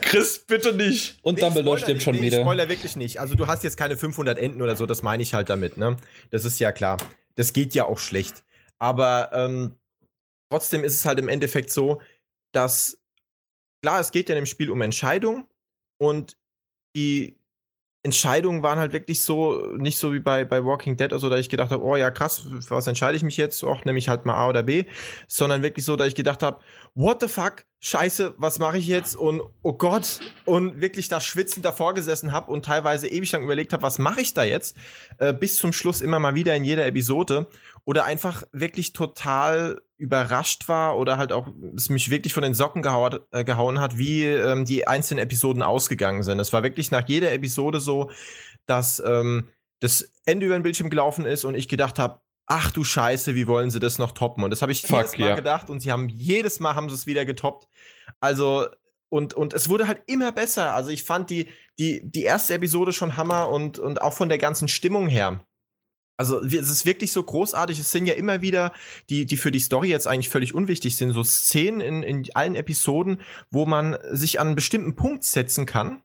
Chris, 0.00 0.38
bitte 0.40 0.74
nicht. 0.74 1.18
Und 1.22 1.42
dann 1.42 1.54
beleuchtet 1.54 2.02
schon 2.02 2.16
nee, 2.16 2.22
wieder. 2.22 2.40
Spoiler 2.40 2.68
wirklich 2.68 2.96
nicht. 2.96 3.20
Also 3.20 3.34
du 3.34 3.46
hast 3.46 3.64
jetzt 3.64 3.76
keine 3.76 3.96
500 3.96 4.38
Enden 4.38 4.62
oder 4.62 4.76
so. 4.76 4.86
Das 4.86 5.02
meine 5.02 5.22
ich 5.22 5.34
halt 5.34 5.50
damit. 5.50 5.76
Ne? 5.76 5.96
Das 6.30 6.44
ist 6.44 6.58
ja 6.60 6.72
klar. 6.72 6.98
Das 7.36 7.52
geht 7.52 7.74
ja 7.74 7.84
auch 7.84 7.98
schlecht. 7.98 8.44
Aber 8.78 9.30
ähm, 9.32 9.76
trotzdem 10.50 10.84
ist 10.84 10.94
es 10.94 11.04
halt 11.04 11.18
im 11.18 11.28
Endeffekt 11.28 11.70
so, 11.70 12.00
dass 12.52 12.98
klar, 13.82 14.00
es 14.00 14.12
geht 14.12 14.28
ja 14.28 14.36
im 14.36 14.46
Spiel 14.46 14.70
um 14.70 14.80
Entscheidung 14.80 15.46
und 15.98 16.36
die 16.94 17.36
Entscheidungen 18.04 18.62
waren 18.62 18.78
halt 18.78 18.92
wirklich 18.92 19.20
so, 19.22 19.66
nicht 19.76 19.98
so 19.98 20.12
wie 20.12 20.20
bei, 20.20 20.44
bei 20.44 20.64
Walking 20.64 20.96
Dead, 20.96 21.12
also 21.12 21.30
da 21.30 21.38
ich 21.38 21.48
gedacht 21.48 21.70
habe, 21.70 21.82
oh 21.82 21.96
ja, 21.96 22.10
krass, 22.10 22.46
was 22.68 22.86
entscheide 22.86 23.16
ich 23.16 23.22
mich 23.22 23.38
jetzt? 23.38 23.64
Och, 23.64 23.84
nehme 23.86 23.98
ich 23.98 24.08
halt 24.10 24.26
mal 24.26 24.34
A 24.34 24.48
oder 24.50 24.62
B, 24.62 24.84
sondern 25.26 25.62
wirklich 25.62 25.86
so, 25.86 25.96
dass 25.96 26.08
ich 26.08 26.14
gedacht 26.14 26.42
habe, 26.42 26.60
what 26.94 27.20
the 27.20 27.28
fuck, 27.28 27.64
scheiße, 27.80 28.34
was 28.38 28.58
mache 28.58 28.78
ich 28.78 28.86
jetzt? 28.86 29.16
Und 29.16 29.42
oh 29.62 29.72
Gott, 29.72 30.20
und 30.44 30.80
wirklich 30.80 31.08
da 31.08 31.20
schwitzend 31.20 31.64
davor 31.64 31.94
gesessen 31.94 32.32
habe 32.32 32.50
und 32.50 32.64
teilweise 32.64 33.08
ewig 33.08 33.30
lang 33.32 33.42
überlegt 33.42 33.72
habe, 33.72 33.82
was 33.82 33.98
mache 33.98 34.20
ich 34.20 34.32
da 34.32 34.44
jetzt? 34.44 34.76
Äh, 35.18 35.32
bis 35.32 35.56
zum 35.56 35.72
Schluss 35.72 36.00
immer 36.00 36.18
mal 36.18 36.34
wieder 36.34 36.54
in 36.54 36.64
jeder 36.64 36.86
Episode 36.86 37.48
oder 37.84 38.04
einfach 38.04 38.44
wirklich 38.52 38.92
total 38.92 39.82
überrascht 39.96 40.68
war 40.68 40.96
oder 40.96 41.18
halt 41.18 41.32
auch 41.32 41.48
es 41.76 41.88
mich 41.88 42.10
wirklich 42.10 42.32
von 42.32 42.42
den 42.42 42.54
Socken 42.54 42.82
gehauen, 42.82 43.18
äh, 43.32 43.44
gehauen 43.44 43.80
hat, 43.80 43.98
wie 43.98 44.24
ähm, 44.24 44.64
die 44.64 44.86
einzelnen 44.86 45.22
Episoden 45.22 45.62
ausgegangen 45.62 46.22
sind. 46.22 46.40
Es 46.40 46.52
war 46.52 46.62
wirklich 46.62 46.90
nach 46.90 47.08
jeder 47.08 47.32
Episode 47.32 47.80
so, 47.80 48.10
dass 48.66 49.02
ähm, 49.04 49.48
das 49.80 50.10
Ende 50.24 50.46
über 50.46 50.56
den 50.56 50.62
Bildschirm 50.62 50.90
gelaufen 50.90 51.26
ist 51.26 51.44
und 51.44 51.54
ich 51.54 51.68
gedacht 51.68 51.98
habe, 51.98 52.20
ach 52.46 52.70
du 52.70 52.84
Scheiße, 52.84 53.34
wie 53.34 53.46
wollen 53.46 53.70
sie 53.70 53.80
das 53.80 53.98
noch 53.98 54.12
toppen? 54.12 54.44
Und 54.44 54.50
das 54.50 54.62
habe 54.62 54.72
ich 54.72 54.82
Fuck, 54.82 54.98
jedes 54.98 55.18
Mal 55.18 55.28
ja. 55.28 55.34
gedacht 55.34 55.70
und 55.70 55.80
sie 55.80 55.90
haben 55.90 56.08
jedes 56.08 56.60
Mal 56.60 56.74
haben 56.74 56.88
sie 56.88 56.94
es 56.94 57.06
wieder 57.06 57.24
getoppt. 57.24 57.68
Also 58.20 58.66
und, 59.08 59.32
und 59.32 59.54
es 59.54 59.68
wurde 59.68 59.86
halt 59.86 60.02
immer 60.06 60.32
besser. 60.32 60.74
Also 60.74 60.90
ich 60.90 61.04
fand 61.04 61.30
die, 61.30 61.48
die, 61.78 62.02
die 62.04 62.24
erste 62.24 62.54
Episode 62.54 62.92
schon 62.92 63.16
Hammer 63.16 63.48
und, 63.48 63.78
und 63.78 64.02
auch 64.02 64.12
von 64.12 64.28
der 64.28 64.38
ganzen 64.38 64.66
Stimmung 64.66 65.06
her. 65.06 65.44
Also 66.16 66.40
es 66.40 66.70
ist 66.70 66.86
wirklich 66.86 67.12
so 67.12 67.22
großartig. 67.22 67.78
Es 67.78 67.90
sind 67.90 68.06
ja 68.06 68.14
immer 68.14 68.40
wieder, 68.40 68.72
die, 69.10 69.26
die 69.26 69.36
für 69.36 69.50
die 69.50 69.60
Story 69.60 69.88
jetzt 69.88 70.06
eigentlich 70.06 70.30
völlig 70.30 70.54
unwichtig 70.54 70.96
sind, 70.96 71.12
so 71.12 71.24
Szenen 71.24 71.80
in, 71.80 72.02
in 72.02 72.26
allen 72.34 72.54
Episoden, 72.54 73.20
wo 73.50 73.66
man 73.66 73.96
sich 74.10 74.40
an 74.40 74.48
einen 74.48 74.56
bestimmten 74.56 74.96
Punkt 74.96 75.24
setzen 75.24 75.66
kann. 75.66 76.02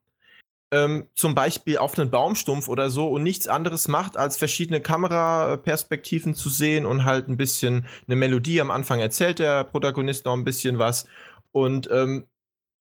Ähm, 0.71 1.07
zum 1.15 1.33
Beispiel 1.33 1.79
auf 1.79 1.97
einen 1.97 2.11
Baumstumpf 2.11 2.67
oder 2.67 2.91
so 2.91 3.09
und 3.09 3.23
nichts 3.23 3.47
anderes 3.47 3.87
macht, 3.87 4.17
als 4.17 4.37
verschiedene 4.37 4.81
Kameraperspektiven 4.81 6.35
zu 6.35 6.49
sehen 6.49 6.85
und 6.85 7.05
halt 7.05 7.27
ein 7.27 7.37
bisschen 7.37 7.87
eine 8.05 8.15
Melodie. 8.15 8.61
Am 8.61 8.69
Anfang 8.69 8.99
erzählt 8.99 9.39
der 9.39 9.63
Protagonist 9.63 10.25
noch 10.25 10.33
ein 10.33 10.43
bisschen 10.43 10.77
was. 10.77 11.07
Und 11.51 11.89
ähm, 11.91 12.27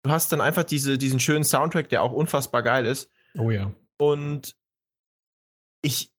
du 0.04 0.12
hast 0.12 0.32
dann 0.32 0.42
einfach 0.42 0.64
diese, 0.64 1.00
diesen 1.00 1.20
schönen 1.20 1.44
Soundtrack, 1.44 1.90
der 1.90 2.04
auch 2.04 2.12
unfassbar 2.12 2.62
geil 2.62 2.86
ist. 2.86 3.10
Oh 3.36 3.50
ja. 3.50 3.74
Und 3.98 4.56
ich, 5.82 6.13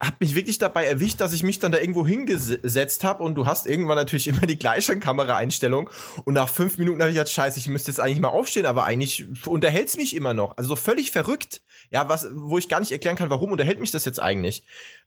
habe 0.00 0.16
mich 0.20 0.34
wirklich 0.36 0.58
dabei 0.58 0.86
erwischt, 0.86 1.20
dass 1.20 1.32
ich 1.32 1.42
mich 1.42 1.58
dann 1.58 1.72
da 1.72 1.78
irgendwo 1.78 2.06
hingesetzt 2.06 3.02
habe 3.02 3.22
und 3.24 3.34
du 3.34 3.46
hast 3.46 3.66
irgendwann 3.66 3.96
natürlich 3.96 4.28
immer 4.28 4.46
die 4.46 4.58
gleiche 4.58 4.98
Kameraeinstellung 4.98 5.90
und 6.24 6.34
nach 6.34 6.48
fünf 6.48 6.78
Minuten 6.78 7.00
habe 7.00 7.10
ich 7.10 7.16
jetzt 7.16 7.32
scheiße, 7.32 7.58
ich 7.58 7.66
müsste 7.68 7.90
jetzt 7.90 7.98
eigentlich 7.98 8.20
mal 8.20 8.28
aufstehen, 8.28 8.66
aber 8.66 8.84
eigentlich 8.84 9.26
unterhält 9.46 9.88
es 9.88 9.96
mich 9.96 10.14
immer 10.14 10.34
noch. 10.34 10.56
Also 10.56 10.70
so 10.70 10.76
völlig 10.76 11.10
verrückt. 11.10 11.62
Ja, 11.90 12.08
was, 12.08 12.28
wo 12.32 12.58
ich 12.58 12.68
gar 12.68 12.80
nicht 12.80 12.92
erklären 12.92 13.16
kann, 13.16 13.30
warum 13.30 13.50
unterhält 13.50 13.80
mich 13.80 13.90
das 13.90 14.04
jetzt 14.04 14.20
eigentlich. 14.20 14.62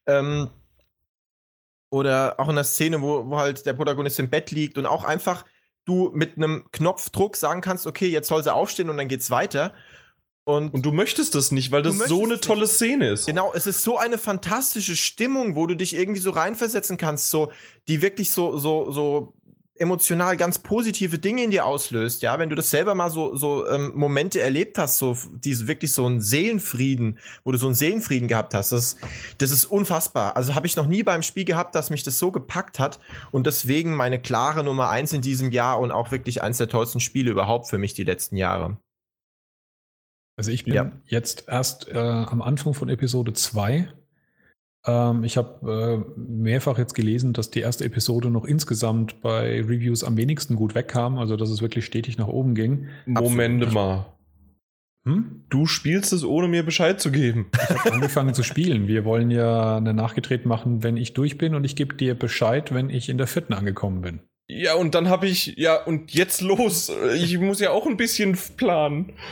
Ähm, 0.07 0.49
oder 1.89 2.39
auch 2.39 2.49
in 2.49 2.55
der 2.55 2.63
Szene, 2.63 3.01
wo, 3.01 3.29
wo 3.29 3.37
halt 3.37 3.65
der 3.65 3.73
Protagonist 3.73 4.19
im 4.19 4.29
Bett 4.29 4.51
liegt 4.51 4.77
und 4.77 4.85
auch 4.85 5.03
einfach 5.03 5.45
du 5.85 6.11
mit 6.13 6.37
einem 6.37 6.65
Knopfdruck 6.71 7.35
sagen 7.35 7.61
kannst, 7.61 7.87
okay, 7.87 8.07
jetzt 8.07 8.27
soll 8.27 8.43
sie 8.43 8.53
aufstehen 8.53 8.89
und 8.89 8.97
dann 8.97 9.07
geht's 9.07 9.31
weiter. 9.31 9.73
Und, 10.43 10.73
und, 10.73 10.85
du 10.85 10.91
möchtest 10.91 11.35
das 11.35 11.51
nicht, 11.51 11.71
weil 11.71 11.83
das 11.83 11.97
so 11.97 12.23
eine 12.23 12.39
tolle 12.39 12.65
Szene 12.65 13.09
ist. 13.09 13.27
Genau, 13.27 13.53
es 13.53 13.67
ist 13.67 13.83
so 13.83 13.97
eine 13.97 14.17
fantastische 14.17 14.95
Stimmung, 14.95 15.55
wo 15.55 15.67
du 15.67 15.75
dich 15.75 15.95
irgendwie 15.95 16.19
so 16.19 16.31
reinversetzen 16.31 16.97
kannst, 16.97 17.29
so, 17.29 17.51
die 17.87 18.01
wirklich 18.01 18.31
so, 18.31 18.57
so, 18.57 18.91
so 18.91 19.33
emotional 19.81 20.37
ganz 20.37 20.59
positive 20.59 21.17
Dinge 21.17 21.43
in 21.43 21.51
dir 21.51 21.65
auslöst, 21.65 22.21
ja, 22.21 22.37
wenn 22.37 22.49
du 22.49 22.55
das 22.55 22.69
selber 22.69 22.93
mal 22.93 23.09
so, 23.09 23.35
so 23.35 23.67
ähm, 23.67 23.91
Momente 23.95 24.39
erlebt 24.39 24.77
hast, 24.77 24.97
so 24.97 25.17
diese 25.31 25.67
wirklich 25.67 25.91
so 25.91 26.05
einen 26.05 26.21
Seelenfrieden, 26.21 27.17
wo 27.43 27.51
du 27.51 27.57
so 27.57 27.65
einen 27.65 27.75
Seelenfrieden 27.75 28.27
gehabt 28.27 28.53
hast, 28.53 28.71
das, 28.71 28.97
das 29.39 29.49
ist 29.49 29.65
unfassbar. 29.65 30.35
Also 30.37 30.53
habe 30.53 30.67
ich 30.67 30.75
noch 30.75 30.85
nie 30.85 31.01
beim 31.01 31.23
Spiel 31.23 31.45
gehabt, 31.45 31.73
dass 31.73 31.89
mich 31.89 32.03
das 32.03 32.19
so 32.19 32.31
gepackt 32.31 32.77
hat 32.77 32.99
und 33.31 33.47
deswegen 33.47 33.95
meine 33.95 34.21
klare 34.21 34.63
Nummer 34.63 34.89
eins 34.89 35.13
in 35.13 35.21
diesem 35.21 35.51
Jahr 35.51 35.79
und 35.79 35.91
auch 35.91 36.11
wirklich 36.11 36.43
eins 36.43 36.57
der 36.57 36.69
tollsten 36.69 36.99
Spiele 36.99 37.31
überhaupt 37.31 37.67
für 37.67 37.79
mich 37.79 37.95
die 37.95 38.03
letzten 38.03 38.37
Jahre. 38.37 38.77
Also 40.41 40.51
ich 40.51 40.65
bin 40.65 40.73
ja. 40.73 40.91
jetzt 41.05 41.45
erst 41.47 41.87
äh, 41.89 41.99
am 41.99 42.41
Anfang 42.41 42.73
von 42.73 42.89
Episode 42.89 43.33
2 43.33 43.89
ähm, 44.85 45.23
ich 45.23 45.37
habe 45.37 46.03
äh, 46.17 46.19
mehrfach 46.19 46.77
jetzt 46.77 46.95
gelesen, 46.95 47.33
dass 47.33 47.51
die 47.51 47.59
erste 47.59 47.85
Episode 47.85 48.31
noch 48.31 48.45
insgesamt 48.45 49.21
bei 49.21 49.61
Reviews 49.61 50.03
am 50.03 50.17
wenigsten 50.17 50.55
gut 50.55 50.73
wegkam, 50.73 51.19
also 51.19 51.37
dass 51.37 51.49
es 51.49 51.61
wirklich 51.61 51.85
stetig 51.85 52.17
nach 52.17 52.27
oben 52.27 52.55
ging. 52.55 52.87
Moment 53.05 53.63
Absolut. 53.63 53.73
mal. 53.73 54.05
Hm? 55.03 55.43
Du 55.49 55.65
spielst 55.65 56.13
es, 56.13 56.23
ohne 56.23 56.47
mir 56.47 56.63
Bescheid 56.63 57.01
zu 57.01 57.11
geben. 57.11 57.47
Ich 57.53 57.69
habe 57.69 57.93
angefangen 57.93 58.33
zu 58.33 58.43
spielen. 58.43 58.87
Wir 58.87 59.03
wollen 59.05 59.31
ja 59.31 59.77
eine 59.77 59.93
Nachgedreht 59.93 60.45
machen, 60.45 60.83
wenn 60.83 60.97
ich 60.97 61.13
durch 61.13 61.37
bin 61.37 61.55
und 61.55 61.63
ich 61.63 61.75
gebe 61.75 61.95
dir 61.95 62.13
Bescheid, 62.15 62.73
wenn 62.73 62.89
ich 62.89 63.09
in 63.09 63.17
der 63.17 63.27
vierten 63.27 63.53
angekommen 63.53 64.01
bin. 64.01 64.19
Ja, 64.53 64.73
und 64.73 64.95
dann 64.95 65.07
habe 65.07 65.27
ich, 65.27 65.53
ja, 65.57 65.81
und 65.81 66.13
jetzt 66.13 66.41
los. 66.41 66.91
Ich 67.15 67.37
muss 67.37 67.61
ja 67.61 67.71
auch 67.71 67.87
ein 67.87 67.95
bisschen 67.95 68.37
planen. 68.57 69.13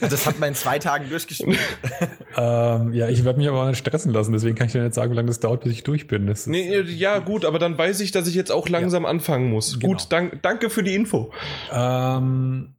Das 0.00 0.26
hat 0.26 0.38
man 0.38 0.50
in 0.50 0.54
zwei 0.54 0.78
Tagen 0.78 1.08
durchgespielt. 1.08 1.58
ähm, 2.36 2.92
ja, 2.92 3.08
ich 3.08 3.24
werde 3.24 3.40
mich 3.40 3.48
aber 3.48 3.62
auch 3.62 3.66
nicht 3.66 3.78
stressen 3.78 4.12
lassen, 4.12 4.32
deswegen 4.32 4.54
kann 4.54 4.68
ich 4.68 4.72
dir 4.74 4.82
nicht 4.82 4.94
sagen, 4.94 5.10
wie 5.10 5.16
lange 5.16 5.26
das 5.26 5.40
dauert, 5.40 5.64
bis 5.64 5.72
ich 5.72 5.82
durch 5.82 6.06
bin. 6.06 6.28
Das 6.28 6.46
nee, 6.46 6.78
ja, 6.82 7.18
gut, 7.18 7.44
aber 7.44 7.58
dann 7.58 7.76
weiß 7.76 7.98
ich, 7.98 8.12
dass 8.12 8.28
ich 8.28 8.36
jetzt 8.36 8.52
auch 8.52 8.68
langsam 8.68 9.02
ja. 9.02 9.08
anfangen 9.08 9.50
muss. 9.50 9.80
Genau. 9.80 9.94
Gut, 9.94 10.06
dank, 10.10 10.40
danke 10.42 10.70
für 10.70 10.84
die 10.84 10.94
Info. 10.94 11.32
Ähm, 11.72 12.74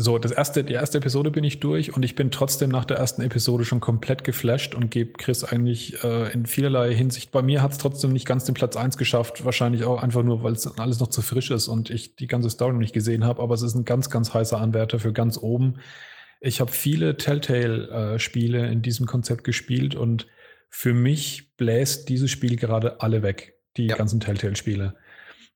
so, 0.00 0.16
das 0.16 0.30
erste, 0.30 0.62
die 0.62 0.74
erste 0.74 0.98
Episode 0.98 1.32
bin 1.32 1.42
ich 1.42 1.58
durch 1.58 1.92
und 1.92 2.04
ich 2.04 2.14
bin 2.14 2.30
trotzdem 2.30 2.70
nach 2.70 2.84
der 2.84 2.98
ersten 2.98 3.20
Episode 3.20 3.64
schon 3.64 3.80
komplett 3.80 4.22
geflasht 4.22 4.76
und 4.76 4.92
gebe 4.92 5.14
Chris 5.14 5.42
eigentlich 5.42 6.04
äh, 6.04 6.32
in 6.32 6.46
vielerlei 6.46 6.94
Hinsicht. 6.94 7.32
Bei 7.32 7.42
mir 7.42 7.62
hat 7.62 7.72
es 7.72 7.78
trotzdem 7.78 8.12
nicht 8.12 8.24
ganz 8.24 8.44
den 8.44 8.54
Platz 8.54 8.76
1 8.76 8.96
geschafft, 8.96 9.44
wahrscheinlich 9.44 9.82
auch 9.82 10.00
einfach 10.00 10.22
nur, 10.22 10.44
weil 10.44 10.52
es 10.52 10.68
alles 10.78 11.00
noch 11.00 11.08
zu 11.08 11.20
frisch 11.20 11.50
ist 11.50 11.66
und 11.66 11.90
ich 11.90 12.14
die 12.14 12.28
ganze 12.28 12.48
Story 12.48 12.74
noch 12.74 12.78
nicht 12.78 12.94
gesehen 12.94 13.24
habe, 13.24 13.42
aber 13.42 13.56
es 13.56 13.62
ist 13.62 13.74
ein 13.74 13.84
ganz, 13.84 14.08
ganz 14.08 14.32
heißer 14.32 14.60
Anwärter 14.60 15.00
für 15.00 15.12
ganz 15.12 15.36
oben. 15.36 15.80
Ich 16.40 16.60
habe 16.60 16.70
viele 16.70 17.16
Telltale-Spiele 17.16 18.68
äh, 18.68 18.72
in 18.72 18.82
diesem 18.82 19.06
Konzept 19.06 19.42
gespielt 19.42 19.96
und 19.96 20.28
für 20.70 20.94
mich 20.94 21.56
bläst 21.56 22.08
dieses 22.08 22.30
Spiel 22.30 22.54
gerade 22.54 23.00
alle 23.00 23.24
weg, 23.24 23.58
die 23.76 23.86
ja. 23.86 23.96
ganzen 23.96 24.20
Telltale-Spiele. 24.20 24.94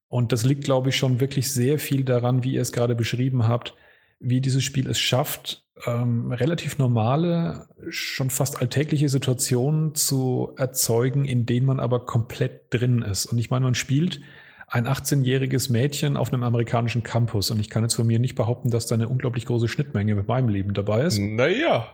Und 0.08 0.32
das 0.32 0.44
liegt, 0.44 0.64
glaube 0.64 0.88
ich, 0.88 0.96
schon 0.96 1.20
wirklich 1.20 1.52
sehr 1.52 1.78
viel 1.78 2.02
daran, 2.02 2.42
wie 2.42 2.54
ihr 2.54 2.62
es 2.62 2.72
gerade 2.72 2.96
beschrieben 2.96 3.46
habt 3.46 3.74
wie 4.22 4.40
dieses 4.40 4.64
Spiel 4.64 4.88
es 4.88 4.98
schafft, 4.98 5.64
ähm, 5.86 6.32
relativ 6.32 6.78
normale, 6.78 7.66
schon 7.88 8.30
fast 8.30 8.60
alltägliche 8.60 9.08
Situationen 9.08 9.94
zu 9.94 10.52
erzeugen, 10.56 11.24
in 11.24 11.46
denen 11.46 11.66
man 11.66 11.80
aber 11.80 12.06
komplett 12.06 12.72
drin 12.72 13.02
ist. 13.02 13.26
Und 13.26 13.38
ich 13.38 13.50
meine, 13.50 13.64
man 13.64 13.74
spielt 13.74 14.20
ein 14.68 14.86
18-jähriges 14.86 15.70
Mädchen 15.70 16.16
auf 16.16 16.32
einem 16.32 16.44
amerikanischen 16.44 17.02
Campus. 17.02 17.50
Und 17.50 17.60
ich 17.60 17.68
kann 17.68 17.82
jetzt 17.82 17.94
von 17.94 18.06
mir 18.06 18.18
nicht 18.18 18.36
behaupten, 18.36 18.70
dass 18.70 18.86
da 18.86 18.94
eine 18.94 19.08
unglaublich 19.08 19.44
große 19.44 19.68
Schnittmenge 19.68 20.14
mit 20.14 20.28
meinem 20.28 20.48
Leben 20.48 20.72
dabei 20.72 21.02
ist. 21.02 21.18
Naja. 21.18 21.88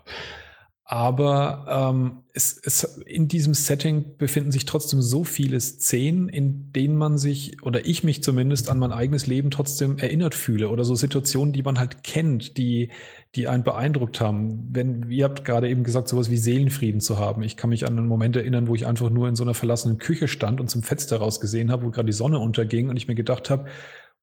Aber 0.90 1.66
ähm, 1.68 2.22
es, 2.32 2.58
es, 2.64 2.82
in 3.04 3.28
diesem 3.28 3.52
Setting 3.52 4.16
befinden 4.16 4.52
sich 4.52 4.64
trotzdem 4.64 5.02
so 5.02 5.22
viele 5.22 5.60
Szenen, 5.60 6.30
in 6.30 6.72
denen 6.72 6.96
man 6.96 7.18
sich, 7.18 7.62
oder 7.62 7.84
ich 7.84 8.04
mich 8.04 8.22
zumindest, 8.22 8.70
an 8.70 8.78
mein 8.78 8.92
eigenes 8.92 9.26
Leben 9.26 9.50
trotzdem 9.50 9.98
erinnert 9.98 10.34
fühle. 10.34 10.70
Oder 10.70 10.84
so 10.84 10.94
Situationen, 10.94 11.52
die 11.52 11.62
man 11.62 11.78
halt 11.78 12.04
kennt, 12.04 12.56
die, 12.56 12.88
die 13.34 13.48
einen 13.48 13.64
beeindruckt 13.64 14.22
haben. 14.22 14.66
Wenn, 14.72 15.10
ihr 15.10 15.26
habt 15.26 15.44
gerade 15.44 15.68
eben 15.68 15.84
gesagt, 15.84 16.08
sowas 16.08 16.30
wie 16.30 16.38
Seelenfrieden 16.38 17.02
zu 17.02 17.18
haben. 17.18 17.42
Ich 17.42 17.58
kann 17.58 17.68
mich 17.68 17.86
an 17.86 17.98
einen 17.98 18.08
Moment 18.08 18.36
erinnern, 18.36 18.66
wo 18.66 18.74
ich 18.74 18.86
einfach 18.86 19.10
nur 19.10 19.28
in 19.28 19.36
so 19.36 19.44
einer 19.44 19.52
verlassenen 19.52 19.98
Küche 19.98 20.26
stand 20.26 20.58
und 20.58 20.70
zum 20.70 20.82
Fenster 20.82 21.18
rausgesehen 21.18 21.70
habe, 21.70 21.84
wo 21.84 21.90
gerade 21.90 22.06
die 22.06 22.12
Sonne 22.14 22.38
unterging 22.38 22.88
und 22.88 22.96
ich 22.96 23.08
mir 23.08 23.14
gedacht 23.14 23.50
habe, 23.50 23.66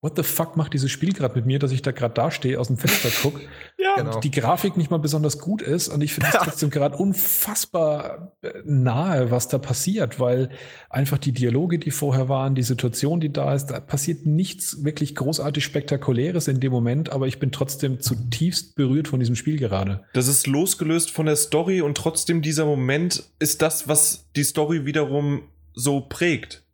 what 0.01 0.15
the 0.15 0.23
fuck 0.23 0.55
macht 0.55 0.73
dieses 0.73 0.91
Spiel 0.91 1.13
gerade 1.13 1.35
mit 1.35 1.45
mir, 1.45 1.57
dass 1.57 1.71
ich 1.71 1.81
da 1.81 1.91
gerade 1.91 2.13
dastehe, 2.13 2.59
aus 2.59 2.67
dem 2.67 2.77
Fenster 2.77 3.09
gucke 3.21 3.41
ja. 3.79 3.95
und 3.95 4.05
genau. 4.05 4.19
die 4.19 4.31
Grafik 4.31 4.77
nicht 4.77 4.91
mal 4.91 4.99
besonders 4.99 5.39
gut 5.39 5.61
ist 5.61 5.87
und 5.87 6.01
ich 6.01 6.13
finde 6.13 6.29
es 6.31 6.39
trotzdem 6.43 6.69
gerade 6.69 6.95
unfassbar 6.97 8.33
äh, 8.41 8.49
nahe, 8.65 9.31
was 9.31 9.47
da 9.47 9.57
passiert, 9.57 10.19
weil 10.19 10.49
einfach 10.89 11.17
die 11.17 11.31
Dialoge, 11.31 11.79
die 11.79 11.91
vorher 11.91 12.29
waren, 12.29 12.55
die 12.55 12.63
Situation, 12.63 13.19
die 13.19 13.33
da 13.33 13.55
ist, 13.55 13.67
da 13.67 13.79
passiert 13.79 14.25
nichts 14.25 14.83
wirklich 14.83 15.15
großartig 15.15 15.63
Spektakuläres 15.63 16.47
in 16.47 16.59
dem 16.59 16.71
Moment, 16.71 17.11
aber 17.11 17.27
ich 17.27 17.39
bin 17.39 17.51
trotzdem 17.51 17.99
zutiefst 17.99 18.75
berührt 18.75 19.07
von 19.07 19.19
diesem 19.19 19.35
Spiel 19.35 19.57
gerade. 19.57 20.03
Das 20.13 20.27
ist 20.27 20.45
losgelöst 20.45 21.09
von 21.09 21.25
der 21.25 21.35
Story 21.35 21.81
und 21.81 21.97
trotzdem 21.97 22.41
dieser 22.41 22.65
Moment 22.65 23.23
ist 23.39 23.61
das, 23.61 23.87
was 23.87 24.27
die 24.35 24.43
Story 24.43 24.85
wiederum 24.85 25.43
so 25.73 26.01
prägt. 26.01 26.64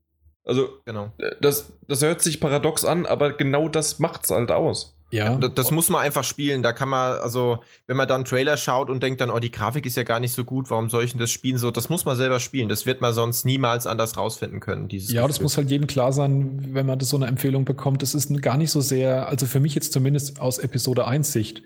Also, 0.43 0.69
genau. 0.85 1.11
Äh, 1.17 1.35
das, 1.41 1.73
das 1.87 2.01
hört 2.01 2.21
sich 2.21 2.39
paradox 2.39 2.85
an, 2.85 3.05
aber 3.05 3.33
genau 3.33 3.67
das 3.67 3.99
macht's 3.99 4.31
halt 4.31 4.51
aus. 4.51 4.95
Ja. 5.11 5.35
Das, 5.35 5.53
das, 5.53 5.71
muss 5.71 5.89
man 5.89 6.01
einfach 6.01 6.23
spielen. 6.23 6.63
Da 6.63 6.71
kann 6.71 6.89
man, 6.89 7.19
also, 7.19 7.59
wenn 7.85 7.97
man 7.97 8.07
dann 8.07 8.23
Trailer 8.23 8.55
schaut 8.55 8.89
und 8.89 9.03
denkt 9.03 9.19
dann, 9.19 9.29
oh, 9.29 9.39
die 9.39 9.51
Grafik 9.51 9.85
ist 9.85 9.97
ja 9.97 10.03
gar 10.03 10.19
nicht 10.19 10.33
so 10.33 10.45
gut, 10.45 10.69
warum 10.69 10.89
soll 10.89 11.03
ich 11.03 11.11
denn 11.11 11.19
das 11.19 11.29
spielen? 11.29 11.57
So, 11.57 11.69
das 11.69 11.89
muss 11.89 12.05
man 12.05 12.15
selber 12.15 12.39
spielen. 12.39 12.69
Das 12.69 12.85
wird 12.85 13.01
man 13.01 13.13
sonst 13.13 13.45
niemals 13.45 13.87
anders 13.87 14.15
rausfinden 14.15 14.61
können. 14.61 14.87
Dieses 14.87 15.11
ja, 15.11 15.21
Gefühl. 15.21 15.27
das 15.27 15.41
muss 15.41 15.57
halt 15.57 15.69
jedem 15.69 15.87
klar 15.87 16.13
sein, 16.13 16.69
wenn 16.73 16.85
man 16.85 16.97
das 16.97 17.09
so 17.09 17.17
eine 17.17 17.27
Empfehlung 17.27 17.65
bekommt. 17.65 18.01
Das 18.01 18.15
ist 18.15 18.41
gar 18.41 18.57
nicht 18.57 18.71
so 18.71 18.79
sehr, 18.79 19.27
also 19.27 19.45
für 19.45 19.59
mich 19.59 19.75
jetzt 19.75 19.91
zumindest 19.91 20.39
aus 20.39 20.59
Episode 20.59 21.05
1 21.05 21.31
Sicht, 21.31 21.61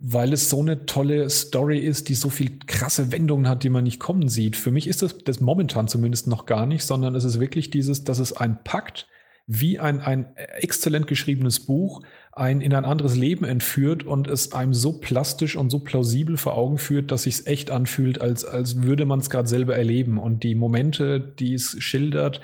weil 0.00 0.32
es 0.32 0.48
so 0.48 0.60
eine 0.60 0.86
tolle 0.86 1.28
Story 1.28 1.78
ist, 1.78 2.08
die 2.08 2.14
so 2.14 2.30
viel 2.30 2.58
krasse 2.66 3.12
Wendungen 3.12 3.46
hat, 3.46 3.62
die 3.62 3.68
man 3.68 3.84
nicht 3.84 4.00
kommen 4.00 4.28
sieht. 4.28 4.56
Für 4.56 4.70
mich 4.70 4.86
ist 4.86 5.02
das, 5.02 5.18
das 5.18 5.40
momentan 5.40 5.88
zumindest 5.88 6.26
noch 6.26 6.46
gar 6.46 6.64
nicht, 6.64 6.84
sondern 6.84 7.14
es 7.14 7.24
ist 7.24 7.38
wirklich 7.38 7.70
dieses, 7.70 8.02
dass 8.02 8.18
es 8.18 8.32
ein 8.32 8.64
Pakt 8.64 9.06
wie 9.46 9.78
ein, 9.78 10.00
ein 10.00 10.34
exzellent 10.36 11.06
geschriebenes 11.06 11.60
Buch 11.60 12.02
ein 12.32 12.60
in 12.60 12.72
ein 12.72 12.84
anderes 12.84 13.16
Leben 13.16 13.44
entführt 13.44 14.04
und 14.04 14.26
es 14.26 14.52
einem 14.52 14.72
so 14.72 15.00
plastisch 15.00 15.56
und 15.56 15.68
so 15.68 15.80
plausibel 15.80 16.36
vor 16.38 16.56
Augen 16.56 16.78
führt, 16.78 17.10
dass 17.10 17.24
sich 17.24 17.46
echt 17.46 17.70
anfühlt, 17.70 18.20
als, 18.20 18.44
als 18.44 18.82
würde 18.82 19.04
man 19.04 19.18
es 19.18 19.28
gerade 19.28 19.48
selber 19.48 19.76
erleben. 19.76 20.18
Und 20.18 20.44
die 20.44 20.54
Momente, 20.54 21.20
die 21.20 21.54
es 21.54 21.76
schildert, 21.80 22.40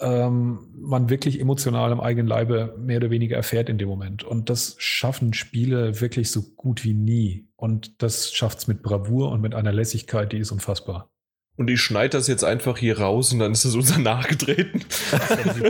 ähm, 0.00 0.68
man 0.74 1.10
wirklich 1.10 1.40
emotional 1.40 1.92
am 1.92 2.00
eigenen 2.00 2.26
Leibe 2.26 2.74
mehr 2.78 2.96
oder 2.96 3.10
weniger 3.10 3.36
erfährt 3.36 3.68
in 3.68 3.78
dem 3.78 3.88
Moment. 3.88 4.24
Und 4.24 4.50
das 4.50 4.76
schaffen 4.78 5.34
Spiele 5.34 6.00
wirklich 6.00 6.30
so 6.30 6.42
gut 6.56 6.84
wie 6.84 6.94
nie. 6.94 7.48
Und 7.56 8.02
das 8.02 8.32
schafft 8.32 8.58
es 8.58 8.66
mit 8.66 8.82
Bravour 8.82 9.30
und 9.30 9.40
mit 9.40 9.54
einer 9.54 9.72
Lässigkeit, 9.72 10.32
die 10.32 10.38
ist 10.38 10.52
unfassbar. 10.52 11.10
Und 11.56 11.68
ich 11.68 11.82
schneide 11.82 12.16
das 12.16 12.26
jetzt 12.26 12.42
einfach 12.42 12.78
hier 12.78 12.98
raus 12.98 13.32
und 13.34 13.38
dann 13.40 13.52
ist 13.52 13.66
es 13.66 13.74
unser 13.74 13.98
nachgetreten. 13.98 14.82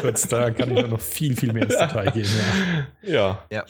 kurz, 0.01 0.29
da 0.29 0.51
kann 0.51 0.77
ich 0.77 0.87
noch 0.87 1.01
viel, 1.01 1.37
viel 1.37 1.53
mehr 1.53 1.65
ins 1.65 1.77
Detail 1.77 2.13
gehen. 2.13 2.29
Ja. 3.03 3.13
ja. 3.13 3.45
ja. 3.51 3.65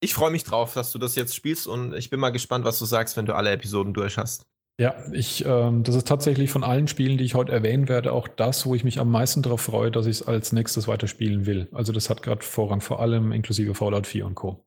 Ich 0.00 0.14
freue 0.14 0.30
mich 0.30 0.44
drauf, 0.44 0.74
dass 0.74 0.92
du 0.92 0.98
das 1.00 1.16
jetzt 1.16 1.34
spielst 1.34 1.66
und 1.66 1.94
ich 1.94 2.10
bin 2.10 2.20
mal 2.20 2.30
gespannt, 2.30 2.64
was 2.64 2.78
du 2.78 2.84
sagst, 2.84 3.16
wenn 3.16 3.26
du 3.26 3.34
alle 3.34 3.50
Episoden 3.50 3.92
durch 3.92 4.16
hast. 4.16 4.46
Ja, 4.80 4.94
ich, 5.12 5.44
ähm, 5.44 5.82
das 5.82 5.96
ist 5.96 6.06
tatsächlich 6.06 6.50
von 6.50 6.62
allen 6.62 6.86
Spielen, 6.86 7.18
die 7.18 7.24
ich 7.24 7.34
heute 7.34 7.50
erwähnen 7.50 7.88
werde, 7.88 8.12
auch 8.12 8.28
das, 8.28 8.64
wo 8.64 8.76
ich 8.76 8.84
mich 8.84 9.00
am 9.00 9.10
meisten 9.10 9.42
darauf 9.42 9.60
freue, 9.60 9.90
dass 9.90 10.06
ich 10.06 10.20
es 10.20 10.26
als 10.26 10.52
nächstes 10.52 10.86
weiterspielen 10.86 11.46
will. 11.46 11.68
Also 11.72 11.92
das 11.92 12.08
hat 12.10 12.22
gerade 12.22 12.44
Vorrang 12.44 12.80
vor 12.80 13.00
allem, 13.00 13.32
inklusive 13.32 13.74
Fallout 13.74 14.06
4 14.06 14.26
und 14.26 14.36
Co. 14.36 14.64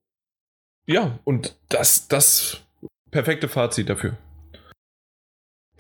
Ja, 0.86 1.20
und 1.24 1.58
das, 1.70 2.10
das 2.10 2.66
perfekte 3.10 3.48
Fazit 3.48 3.90
dafür 3.90 4.18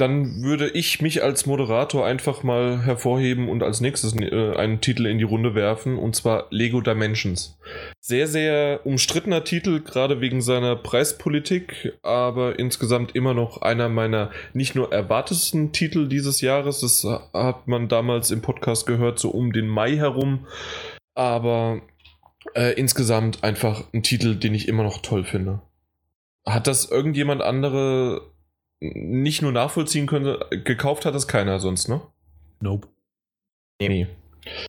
dann 0.01 0.41
würde 0.41 0.67
ich 0.67 0.99
mich 0.99 1.23
als 1.23 1.45
Moderator 1.45 2.03
einfach 2.03 2.41
mal 2.41 2.83
hervorheben 2.83 3.49
und 3.49 3.61
als 3.61 3.81
nächstes 3.81 4.15
äh, 4.19 4.55
einen 4.55 4.81
Titel 4.81 5.05
in 5.05 5.19
die 5.19 5.23
Runde 5.23 5.53
werfen, 5.53 5.99
und 5.99 6.15
zwar 6.15 6.47
Lego 6.49 6.81
Dimensions. 6.81 7.59
Sehr, 7.99 8.27
sehr 8.27 8.81
umstrittener 8.83 9.43
Titel, 9.43 9.81
gerade 9.81 10.19
wegen 10.19 10.41
seiner 10.41 10.75
Preispolitik, 10.75 11.93
aber 12.01 12.57
insgesamt 12.57 13.15
immer 13.15 13.35
noch 13.35 13.61
einer 13.61 13.89
meiner 13.89 14.31
nicht 14.53 14.73
nur 14.73 14.91
erwartesten 14.91 15.71
Titel 15.71 16.07
dieses 16.07 16.41
Jahres. 16.41 16.81
Das 16.81 17.05
hat 17.31 17.67
man 17.67 17.87
damals 17.87 18.31
im 18.31 18.41
Podcast 18.41 18.87
gehört, 18.87 19.19
so 19.19 19.29
um 19.29 19.53
den 19.53 19.67
Mai 19.67 19.97
herum. 19.97 20.47
Aber 21.13 21.79
äh, 22.55 22.73
insgesamt 22.73 23.43
einfach 23.43 23.83
ein 23.93 24.01
Titel, 24.01 24.35
den 24.35 24.55
ich 24.55 24.67
immer 24.67 24.81
noch 24.81 25.03
toll 25.03 25.25
finde. 25.25 25.61
Hat 26.43 26.65
das 26.65 26.89
irgendjemand 26.89 27.43
andere 27.43 28.30
nicht 28.81 29.41
nur 29.41 29.51
nachvollziehen 29.51 30.07
könnte, 30.07 30.47
gekauft 30.65 31.05
hat 31.05 31.15
es 31.15 31.27
keiner 31.27 31.59
sonst, 31.59 31.87
ne? 31.87 32.01
Nope. 32.59 32.87
Nee. 33.79 34.07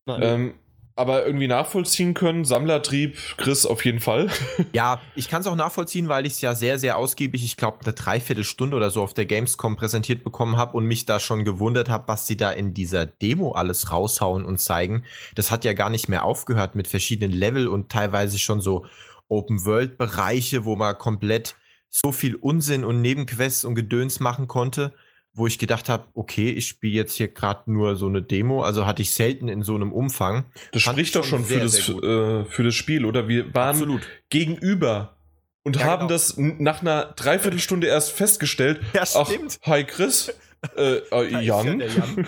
Ähm, 0.07 0.55
aber 0.95 1.25
irgendwie 1.25 1.49
nachvollziehen 1.49 2.13
können. 2.13 2.45
Sammlertrieb, 2.45 3.17
Chris 3.39 3.65
auf 3.65 3.85
jeden 3.85 4.01
Fall. 4.01 4.29
Ja, 4.73 5.01
ich 5.17 5.29
kann 5.29 5.41
es 5.41 5.47
auch 5.47 5.57
nachvollziehen, 5.57 6.09
weil 6.09 6.27
ich 6.27 6.35
es 6.35 6.41
ja 6.41 6.55
sehr, 6.55 6.79
sehr 6.79 6.97
ausgiebig, 6.97 7.45
ich 7.45 7.57
glaube, 7.57 7.79
eine 7.83 7.93
Dreiviertelstunde 7.93 8.77
oder 8.77 8.91
so 8.91 9.03
auf 9.03 9.15
der 9.15 9.27
Gamescom 9.27 9.77
präsentiert 9.77 10.25
bekommen 10.25 10.57
habe 10.57 10.77
und 10.77 10.87
mich 10.87 11.05
da 11.05 11.21
schon 11.21 11.45
gewundert 11.45 11.89
habe, 11.89 12.09
was 12.09 12.27
sie 12.27 12.37
da 12.37 12.51
in 12.51 12.75
dieser 12.75 13.07
Demo 13.07 13.53
alles 13.53 13.91
raushauen 13.91 14.45
und 14.45 14.59
zeigen. 14.59 15.05
Das 15.35 15.51
hat 15.51 15.65
ja 15.65 15.73
gar 15.73 15.91
nicht 15.91 16.09
mehr 16.09 16.25
aufgehört 16.25 16.75
mit 16.75 16.87
verschiedenen 16.87 17.33
Level 17.33 17.69
und 17.69 17.91
teilweise 17.91 18.39
schon 18.39 18.61
so 18.61 18.87
Open-World-Bereiche, 19.29 20.65
wo 20.65 20.77
man 20.77 20.97
komplett 20.97 21.57
so 21.95 22.11
viel 22.11 22.35
Unsinn 22.35 22.85
und 22.85 23.01
Nebenquests 23.01 23.65
und 23.65 23.77
Gedöns 23.77 24.19
machen 24.19 24.49
konnte 24.49 24.93
wo 25.35 25.47
ich 25.47 25.59
gedacht 25.59 25.89
habe, 25.89 26.05
okay, 26.15 26.51
ich 26.51 26.69
spiele 26.69 26.93
jetzt 26.95 27.15
hier 27.15 27.29
gerade 27.29 27.71
nur 27.73 27.97
so 27.97 28.07
eine 28.07 28.23
Demo, 28.23 28.63
also 28.63 28.87
hatte 28.87 29.01
ich 29.03 29.13
selten 29.13 29.49
in 29.49 29.63
so 29.63 29.75
einem 29.75 29.93
Umfang. 29.93 30.45
Das 30.73 30.83
Fand 30.83 30.97
spricht 30.97 31.09
ich 31.09 31.13
doch 31.15 31.25
schon 31.25 31.45
für 31.45 31.55
sehr, 31.55 31.63
das, 31.63 31.73
sehr 31.73 31.95
gut. 31.95 32.05
äh, 32.05 32.45
für 32.45 32.63
das 32.65 32.75
Spiel, 32.75 33.05
oder? 33.07 33.29
Wir 33.29 33.55
waren 33.55 33.71
Absolut. 33.71 34.03
gegenüber 34.29 35.17
und 35.63 35.77
Ja, 35.77 35.85
haben 35.85 36.01
genau. 36.01 36.09
das 36.09 36.35
nach 36.37 36.83
einer 36.83 37.05
Dreiviertelstunde 37.17 37.87
erst 37.87 38.13
festgestellt. 38.13 38.81
Ja, 38.93 39.05
Ach, 39.15 39.27
stimmt. 39.27 39.59
hi 39.63 39.85
Chris. 39.85 40.35
Äh, 40.77 40.99
äh, 41.11 41.31
ja 41.31 41.41
Jan. 41.41 41.81
Jan. 41.81 42.27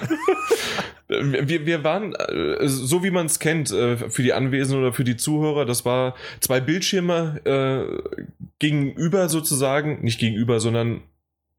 Wir, 1.06 1.66
wir 1.66 1.85
waren, 1.85 2.15
äh, 2.15 2.66
so 2.66 3.05
wie 3.05 3.11
man 3.11 3.27
es 3.27 3.39
kennt, 3.39 3.70
äh, 3.70 3.97
für 3.97 4.23
die 4.23 4.32
Anwesenden 4.32 4.82
oder 4.82 4.93
für 4.93 5.05
die 5.05 5.16
Zuhörer, 5.16 5.66
das 5.66 5.85
war 5.85 6.15
zwei 6.40 6.61
Bildschirme 6.61 7.40
äh, 7.44 8.20
gegenüber 8.59 9.28
sozusagen, 9.28 10.02
nicht 10.02 10.19
gegenüber, 10.19 10.61
sondern 10.61 11.02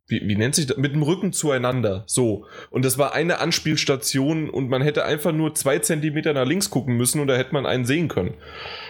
wie, 0.07 0.27
wie 0.27 0.35
nennt 0.35 0.56
sich 0.56 0.68
das? 0.68 0.77
Mit 0.77 0.93
dem 0.93 1.03
Rücken 1.03 1.34
zueinander. 1.34 2.03
So. 2.07 2.45
Und 2.69 2.85
das 2.85 2.97
war 2.97 3.14
eine 3.14 3.39
Anspielstation 3.39 4.49
und 4.49 4.69
man 4.69 4.81
hätte 4.81 5.06
einfach 5.06 5.31
nur 5.31 5.56
zwei 5.56 5.80
Zentimeter 5.80 6.34
nach 6.34 6.45
links 6.45 6.69
gucken 6.69 6.97
müssen 6.97 7.19
und 7.22 7.27
da 7.27 7.35
hätte 7.35 7.53
man 7.53 7.65
einen 7.65 7.85
sehen 7.85 8.07
können. 8.07 8.34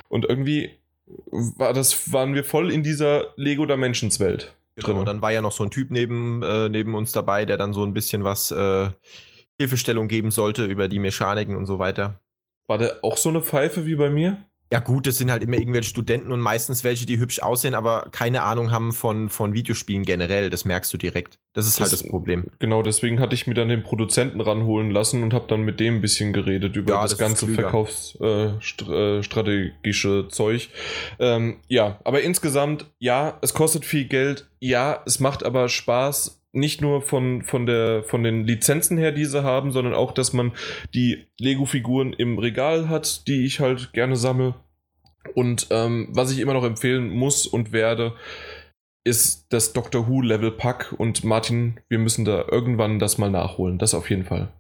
Und 0.09 0.25
irgendwie 0.25 0.71
war 1.05 1.73
das, 1.73 2.11
waren 2.11 2.33
wir 2.33 2.43
voll 2.43 2.71
in 2.71 2.83
dieser 2.83 3.33
Lego 3.35 3.65
Dimensions 3.65 4.19
Welt. 4.19 4.55
Genau, 4.75 4.99
und 4.99 5.05
dann 5.05 5.21
war 5.21 5.31
ja 5.31 5.41
noch 5.41 5.51
so 5.51 5.63
ein 5.63 5.71
Typ 5.71 5.89
neben, 5.89 6.43
äh, 6.43 6.69
neben 6.69 6.95
uns 6.95 7.11
dabei, 7.11 7.45
der 7.45 7.57
dann 7.57 7.73
so 7.73 7.83
ein 7.83 7.93
bisschen 7.93 8.23
was 8.23 8.51
äh, 8.51 8.89
Hilfestellung 9.57 10.07
geben 10.07 10.31
sollte 10.31 10.65
über 10.65 10.87
die 10.87 10.99
Mechaniken 10.99 11.55
und 11.55 11.65
so 11.65 11.79
weiter. 11.79 12.19
War 12.67 12.77
der 12.77 12.99
auch 13.03 13.17
so 13.17 13.29
eine 13.29 13.41
Pfeife 13.41 13.85
wie 13.85 13.95
bei 13.95 14.09
mir? 14.09 14.45
Ja 14.75 14.81
gut, 14.81 15.07
das 15.07 15.17
sind 15.17 15.31
halt 15.31 15.43
immer 15.43 15.57
irgendwelche 15.57 15.89
Studenten 15.89 16.31
und 16.31 16.39
meistens 16.41 16.83
welche, 16.83 17.05
die 17.05 17.19
hübsch 17.19 17.39
aussehen, 17.39 17.75
aber 17.75 18.07
keine 18.11 18.43
Ahnung 18.43 18.71
haben 18.71 18.91
von, 18.93 19.29
von 19.29 19.53
Videospielen 19.53 20.03
generell. 20.03 20.49
Das 20.49 20.65
merkst 20.65 20.91
du 20.93 20.97
direkt. 20.97 21.39
Das 21.53 21.67
ist 21.67 21.79
halt 21.79 21.91
Das- 21.91 22.01
das 22.01 22.09
Problem. 22.09 22.45
Genau, 22.59 22.81
deswegen 22.83 23.19
hatte 23.19 23.35
ich 23.35 23.47
mir 23.47 23.53
dann 23.53 23.69
den 23.69 23.83
Produzenten 23.83 24.41
ranholen 24.41 24.91
lassen 24.91 25.23
und 25.23 25.33
habe 25.33 25.45
dann 25.47 25.61
mit 25.61 25.79
dem 25.79 25.95
ein 25.95 26.01
bisschen 26.01 26.33
geredet 26.33 26.75
über 26.75 26.93
Ja, 26.95 27.01
das, 27.03 27.11
das 27.11 27.19
ganze 27.19 27.47
verkaufsstrategische 27.47 30.09
äh, 30.09 30.19
äh, 30.21 30.27
Zeug. 30.29 30.69
Ähm, 31.19 31.57
ja, 31.67 31.99
aber 32.03 32.21
insgesamt, 32.21 32.85
ja, 32.99 33.37
es 33.41 33.53
kostet 33.53 33.85
viel 33.85 34.05
Geld. 34.05 34.47
Ja, 34.59 35.01
es 35.05 35.19
macht 35.19 35.45
aber 35.45 35.69
Spaß. 35.69 36.41
Nicht 36.51 36.81
nur 36.81 37.01
von, 37.01 37.41
von, 37.41 37.65
der, 37.65 38.03
von 38.03 38.23
den 38.23 38.45
Lizenzen 38.45 38.97
her, 38.97 39.11
die 39.11 39.25
sie 39.25 39.43
haben, 39.43 39.73
sondern 39.73 39.93
auch, 39.93 40.13
dass 40.13 40.31
man 40.31 40.53
die 40.93 41.25
Lego-Figuren 41.37 42.13
im 42.13 42.39
Regal 42.39 42.87
hat, 42.87 43.27
die 43.27 43.45
ich 43.45 43.59
halt 43.59 43.91
gerne 43.91 44.15
sammle. 44.15 44.55
Und 45.33 45.67
ähm, 45.71 46.07
was 46.11 46.31
ich 46.31 46.39
immer 46.39 46.53
noch 46.53 46.63
empfehlen 46.63 47.09
muss 47.09 47.47
und 47.47 47.71
werde, 47.71 48.13
ist 49.03 49.47
das 49.49 49.73
Doctor 49.73 50.07
Who 50.07 50.21
Level 50.21 50.51
Pack 50.51 50.93
und 50.97 51.23
Martin, 51.23 51.79
wir 51.89 51.99
müssen 51.99 52.25
da 52.25 52.45
irgendwann 52.49 52.99
das 52.99 53.17
mal 53.17 53.29
nachholen. 53.29 53.77
Das 53.77 53.93
auf 53.93 54.09
jeden 54.09 54.25
Fall. 54.25 54.51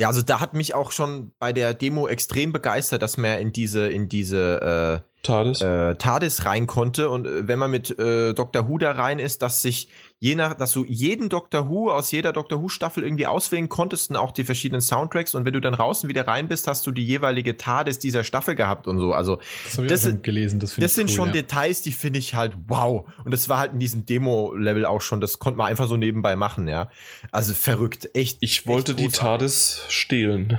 Ja, 0.00 0.08
also 0.08 0.22
da 0.22 0.40
hat 0.40 0.54
mich 0.54 0.74
auch 0.74 0.92
schon 0.92 1.32
bei 1.40 1.52
der 1.52 1.74
Demo 1.74 2.06
extrem 2.06 2.52
begeistert, 2.52 3.02
dass 3.02 3.16
man 3.16 3.40
in 3.40 3.52
diese, 3.52 3.88
in 3.88 4.08
diese 4.08 5.02
TARDIS. 5.22 5.60
äh, 5.60 5.90
äh, 5.90 5.94
TARDIS 5.96 6.44
rein 6.44 6.66
konnte. 6.66 7.10
Und 7.10 7.26
äh, 7.26 7.48
wenn 7.48 7.58
man 7.58 7.70
mit 7.70 7.98
äh, 7.98 8.34
Dr. 8.34 8.68
Who 8.68 8.78
da 8.78 8.92
rein 8.92 9.18
ist, 9.18 9.42
dass 9.42 9.62
sich 9.62 9.88
je 10.20 10.34
nach, 10.34 10.54
dass 10.54 10.72
du 10.72 10.84
jeden 10.84 11.28
Dr. 11.28 11.68
Who 11.68 11.90
aus 11.92 12.10
jeder 12.10 12.32
Dr. 12.32 12.60
Who-Staffel 12.60 13.04
irgendwie 13.04 13.26
auswählen 13.26 13.68
konntest 13.68 14.10
und 14.10 14.16
auch 14.16 14.32
die 14.32 14.42
verschiedenen 14.44 14.80
Soundtracks. 14.80 15.34
Und 15.34 15.44
wenn 15.44 15.52
du 15.52 15.60
dann 15.60 15.74
raus 15.74 16.02
und 16.02 16.08
wieder 16.08 16.26
rein 16.26 16.48
bist, 16.48 16.66
hast 16.66 16.86
du 16.86 16.90
die 16.90 17.04
jeweilige 17.06 17.56
TARDIS 17.56 17.98
dieser 18.00 18.24
Staffel 18.24 18.54
gehabt 18.56 18.86
und 18.88 18.98
so. 18.98 19.12
Also 19.12 19.36
Das 19.64 19.76
Das 19.86 20.02
sind- 20.02 20.22
gelesen. 20.24 20.58
Das, 20.58 20.74
das 20.74 20.84
ich 20.84 20.92
sind 20.92 21.10
cool, 21.10 21.14
schon 21.16 21.26
ja. 21.28 21.32
Details, 21.34 21.82
die 21.82 21.92
finde 21.92 22.18
ich 22.18 22.34
halt 22.34 22.54
wow. 22.66 23.06
Und 23.24 23.30
das 23.32 23.48
war 23.48 23.58
halt 23.58 23.72
in 23.74 23.78
diesem 23.80 24.06
Demo-Level 24.06 24.86
auch 24.86 25.00
schon, 25.02 25.20
das 25.20 25.38
konnte 25.38 25.58
man 25.58 25.68
einfach 25.68 25.86
so 25.86 25.96
nebenbei 25.96 26.34
machen, 26.36 26.66
ja. 26.66 26.90
Also 27.30 27.54
verrückt, 27.54 28.10
echt. 28.14 28.38
ich 28.40 28.66
wollte 28.66 28.92
echt 28.92 29.00
die. 29.00 29.08
TARDIS 29.08 29.82
stehlen. 29.88 30.58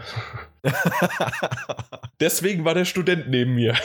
Deswegen 2.20 2.66
war 2.66 2.74
der 2.74 2.86
Student 2.86 3.30
neben 3.30 3.56
mir. 3.56 3.76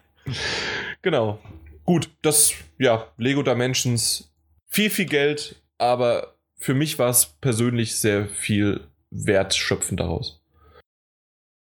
genau. 1.02 1.38
Gut, 1.84 2.10
das, 2.22 2.52
ja, 2.78 3.06
Lego 3.16 3.42
Dimensions, 3.42 4.29
viel, 4.72 4.90
viel 4.90 5.06
Geld, 5.06 5.62
aber 5.78 6.36
für 6.56 6.74
mich 6.74 6.98
war 6.98 7.10
es 7.10 7.26
persönlich 7.40 7.96
sehr 7.96 8.28
viel 8.28 8.86
wertschöpfend 9.10 10.00
daraus. 10.00 10.42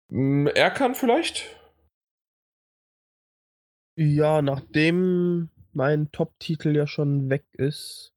Mm, 0.10 0.48
Er 0.54 0.72
kann 0.72 0.96
vielleicht? 0.96 1.56
Ja, 3.98 4.42
nachdem 4.42 5.50
mein 5.74 6.12
Top-Titel 6.12 6.76
ja 6.76 6.88
schon 6.88 7.30
weg 7.30 7.46
ist, 7.54 8.14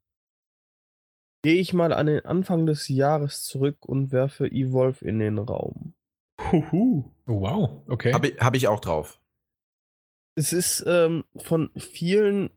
gehe 1.43 1.61
ich 1.61 1.73
mal 1.73 1.93
an 1.93 2.07
den 2.07 2.25
Anfang 2.25 2.67
des 2.67 2.89
Jahres 2.89 3.43
zurück 3.45 3.85
und 3.87 4.13
werfe 4.13 4.47
Evolve 4.47 5.05
in 5.05 5.19
den 5.19 5.39
Raum. 5.39 5.95
Huhu. 6.41 7.11
Oh, 7.27 7.41
wow, 7.41 7.83
okay. 7.89 8.13
Habe 8.13 8.29
ich, 8.29 8.39
hab 8.41 8.55
ich 8.55 8.69
auch 8.69 8.81
drauf. 8.81 9.21
Es 10.35 10.53
ist 10.53 10.85
ähm, 10.87 11.25
von 11.37 11.71
vielen 11.77 12.51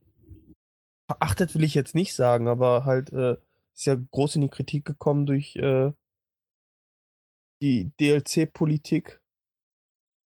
verachtet, 1.07 1.55
will 1.55 1.63
ich 1.63 1.75
jetzt 1.75 1.95
nicht 1.95 2.13
sagen, 2.15 2.47
aber 2.47 2.85
halt 2.85 3.11
äh, 3.13 3.37
ist 3.73 3.85
ja 3.85 3.95
groß 3.95 4.37
in 4.37 4.41
die 4.43 4.49
Kritik 4.49 4.85
gekommen 4.85 5.25
durch 5.25 5.55
äh, 5.57 5.91
die 7.61 7.91
DLC-Politik, 7.99 9.21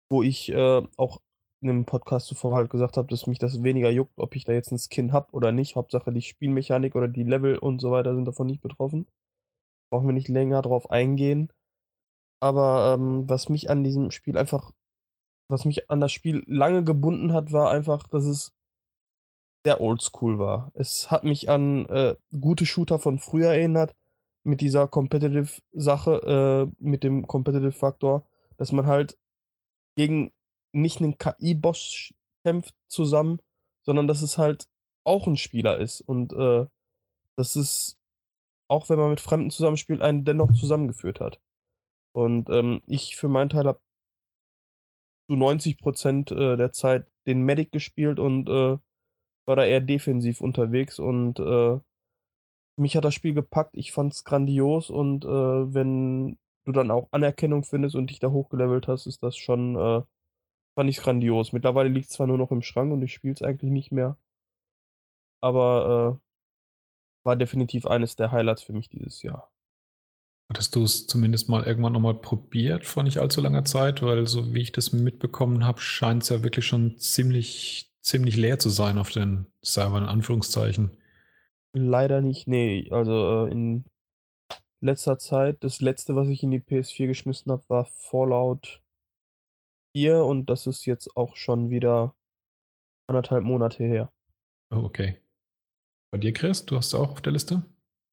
wo 0.10 0.24
ich 0.24 0.50
äh, 0.50 0.82
auch 0.98 1.22
in 1.62 1.70
einem 1.70 1.86
Podcast 1.86 2.28
zuvor 2.28 2.56
halt 2.56 2.70
gesagt 2.70 2.98
habe, 2.98 3.08
dass 3.08 3.28
mich 3.28 3.40
das 3.40 3.64
weniger 3.64 3.90
juckt, 3.90 4.18
ob 4.18 4.36
ich 4.36 4.44
da 4.46 4.54
jetzt 4.54 4.72
einen 4.72 4.80
Skin 4.80 5.14
habe 5.14 5.32
oder 5.34 5.52
nicht. 5.52 5.76
Hauptsache 5.76 6.12
die 6.12 6.22
Spielmechanik 6.22 6.96
oder 6.96 7.08
die 7.08 7.24
Level 7.24 7.58
und 7.58 7.80
so 7.80 7.92
weiter 7.92 8.14
sind 8.14 8.26
davon 8.26 8.48
nicht 8.48 8.62
betroffen. 8.62 9.08
Brauchen 9.92 10.08
wir 10.08 10.14
nicht 10.14 10.28
länger 10.28 10.62
drauf 10.62 10.92
eingehen. 10.92 11.52
Aber 12.40 12.96
ähm, 12.96 13.28
was 13.30 13.50
mich 13.50 13.70
an 13.70 13.84
diesem 13.84 14.12
Spiel 14.12 14.38
einfach, 14.38 14.72
was 15.50 15.66
mich 15.66 15.90
an 15.90 16.02
das 16.02 16.12
Spiel 16.12 16.44
lange 16.48 16.84
gebunden 16.84 17.34
hat, 17.34 17.52
war 17.52 17.72
einfach, 17.72 18.08
dass 18.08 18.26
es 18.26 18.55
sehr 19.66 19.82
oldschool 19.82 20.38
war. 20.38 20.72
Es 20.76 21.10
hat 21.10 21.24
mich 21.24 21.50
an 21.50 21.88
äh, 21.88 22.16
gute 22.40 22.68
Shooter 22.68 23.00
von 23.00 23.18
früher 23.18 23.50
erinnert, 23.50 23.96
mit 24.44 24.62
dieser 24.62 24.88
Competitive-Sache, 24.88 26.70
äh, 26.70 26.76
mit 26.80 27.04
dem 27.04 27.26
Competitive-Faktor, 27.26 28.28
dass 28.58 28.72
man 28.72 28.86
halt 28.86 29.18
gegen 29.96 30.32
nicht 30.72 31.02
einen 31.02 31.18
KI-Boss 31.18 32.14
kämpft 32.44 32.76
zusammen, 32.88 33.40
sondern 33.82 34.08
dass 34.08 34.22
es 34.22 34.38
halt 34.38 34.68
auch 35.04 35.26
ein 35.26 35.36
Spieler 35.36 35.80
ist 35.80 36.02
und 36.02 36.32
äh, 36.34 36.68
dass 37.36 37.56
es, 37.56 37.98
auch 38.68 38.88
wenn 38.90 39.00
man 39.00 39.10
mit 39.10 39.20
Fremden 39.20 39.50
zusammenspielt, 39.50 40.02
einen 40.02 40.26
dennoch 40.26 40.54
zusammengeführt 40.54 41.20
hat. 41.20 41.42
Und 42.12 42.50
ähm, 42.52 42.82
ich 42.86 43.16
für 43.16 43.30
meinen 43.30 43.50
Teil 43.50 43.66
habe 43.66 43.80
zu 45.28 45.34
90% 45.34 46.36
äh, 46.36 46.56
der 46.56 46.72
Zeit 46.72 47.08
den 47.26 47.42
Medic 47.42 47.72
gespielt 47.72 48.20
und 48.20 48.48
äh, 48.48 48.78
war 49.46 49.56
da 49.56 49.66
eher 49.66 49.82
defensiv 49.82 50.42
unterwegs 50.42 51.00
und 51.00 51.40
äh, 51.40 51.80
mich 52.78 52.96
hat 52.96 53.06
das 53.06 53.14
Spiel 53.14 53.34
gepackt, 53.34 53.78
ich 53.78 53.92
fand's 53.92 54.24
grandios 54.24 54.90
und 54.90 55.26
äh, 55.26 55.28
wenn 55.28 56.38
du 56.66 56.72
dann 56.72 56.92
auch 56.92 57.08
Anerkennung 57.12 57.64
findest 57.64 57.96
und 57.96 58.10
dich 58.10 58.20
da 58.20 58.32
hochgelevelt 58.32 58.88
hast, 58.88 59.06
ist 59.06 59.24
das 59.24 59.38
schon, 59.38 59.76
äh, 59.76 60.02
fand 60.76 60.90
ich 60.90 60.98
grandios. 60.98 61.54
Mittlerweile 61.54 61.90
liegt 61.90 62.10
zwar 62.10 62.28
nur 62.28 62.38
noch 62.38 62.52
im 62.52 62.62
Schrank 62.62 62.92
und 62.92 63.02
ich 63.02 63.14
spiele 63.14 63.34
es 63.34 63.42
eigentlich 63.42 63.72
nicht 63.72 63.92
mehr, 63.92 64.18
aber 65.42 66.20
äh, 66.20 67.26
war 67.26 67.36
definitiv 67.36 67.86
eines 67.86 68.16
der 68.16 68.32
Highlights 68.32 68.64
für 68.64 68.74
mich 68.74 68.90
dieses 68.90 69.22
Jahr. 69.22 69.52
Hattest 70.50 70.76
du 70.76 70.84
es 70.84 71.08
zumindest 71.08 71.50
mal 71.50 71.64
irgendwann 71.64 71.94
nochmal 71.94 72.14
probiert 72.14 72.86
vor 72.86 73.02
nicht 73.02 73.18
allzu 73.18 73.42
langer 73.42 73.66
Zeit? 73.66 74.04
Weil 74.04 74.28
so 74.28 74.54
wie 74.54 74.62
ich 74.62 74.72
das 74.72 74.94
mitbekommen 74.94 75.66
habe, 75.66 75.82
scheint 75.82 76.22
es 76.22 76.30
ja 76.30 76.44
wirklich 76.44 76.68
schon 76.68 77.00
ziemlich, 77.00 77.92
ziemlich 78.06 78.36
leer 78.36 78.60
zu 78.60 78.70
sein 78.70 78.98
auf 79.00 79.10
den 79.10 79.48
Servern, 79.62 80.04
in 80.04 80.10
Anführungszeichen. 80.10 80.92
Leider 81.74 82.22
nicht, 82.22 82.48
nee, 82.48 82.88
also 82.92 83.48
äh, 83.48 83.52
in 83.52 83.86
letzter 84.80 85.18
Zeit, 85.18 85.64
das 85.64 85.82
letzte, 85.82 86.16
was 86.16 86.28
ich 86.28 86.44
in 86.44 86.52
die 86.52 86.62
PS4 86.62 87.08
geschmissen 87.08 87.52
habe, 87.52 87.64
war 87.68 87.86
Fallout 87.86 88.82
4 89.96 90.24
und 90.24 90.50
das 90.50 90.68
ist 90.68 90.86
jetzt 90.86 91.18
auch 91.18 91.36
schon 91.36 91.70
wieder 91.70 92.16
anderthalb 93.08 93.44
Monate 93.44 93.84
her. 93.84 94.12
Oh, 94.70 94.84
okay. 94.84 95.18
Bei 96.12 96.20
dir, 96.20 96.32
Chris, 96.32 96.66
du 96.66 96.78
hast 96.78 96.88
es 96.88 96.96
auch 96.96 97.12
auf 97.12 97.22
der 97.22 97.34
Liste? 97.34 97.64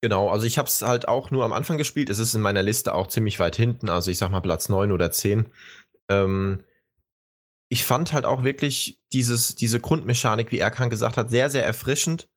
Genau, 0.00 0.30
also 0.30 0.46
ich 0.46 0.58
habe 0.58 0.66
es 0.66 0.82
halt 0.82 1.06
auch 1.06 1.30
nur 1.30 1.44
am 1.44 1.52
Anfang 1.52 1.76
gespielt. 1.76 2.10
Es 2.10 2.18
ist 2.18 2.34
in 2.34 2.40
meiner 2.40 2.62
Liste 2.62 2.94
auch 2.94 3.06
ziemlich 3.06 3.38
weit 3.38 3.56
hinten, 3.56 3.88
also 3.88 4.10
ich 4.10 4.18
sag 4.18 4.30
mal 4.30 4.40
Platz 4.40 4.68
9 4.68 4.90
oder 4.90 5.12
10. 5.12 5.46
Ähm, 6.08 6.64
ich 7.72 7.86
fand 7.86 8.12
halt 8.12 8.26
auch 8.26 8.44
wirklich 8.44 9.00
dieses, 9.14 9.54
diese 9.54 9.80
Grundmechanik, 9.80 10.52
wie 10.52 10.58
Erkan 10.58 10.90
gesagt 10.90 11.16
hat, 11.16 11.30
sehr, 11.30 11.48
sehr 11.48 11.64
erfrischend. 11.64 12.28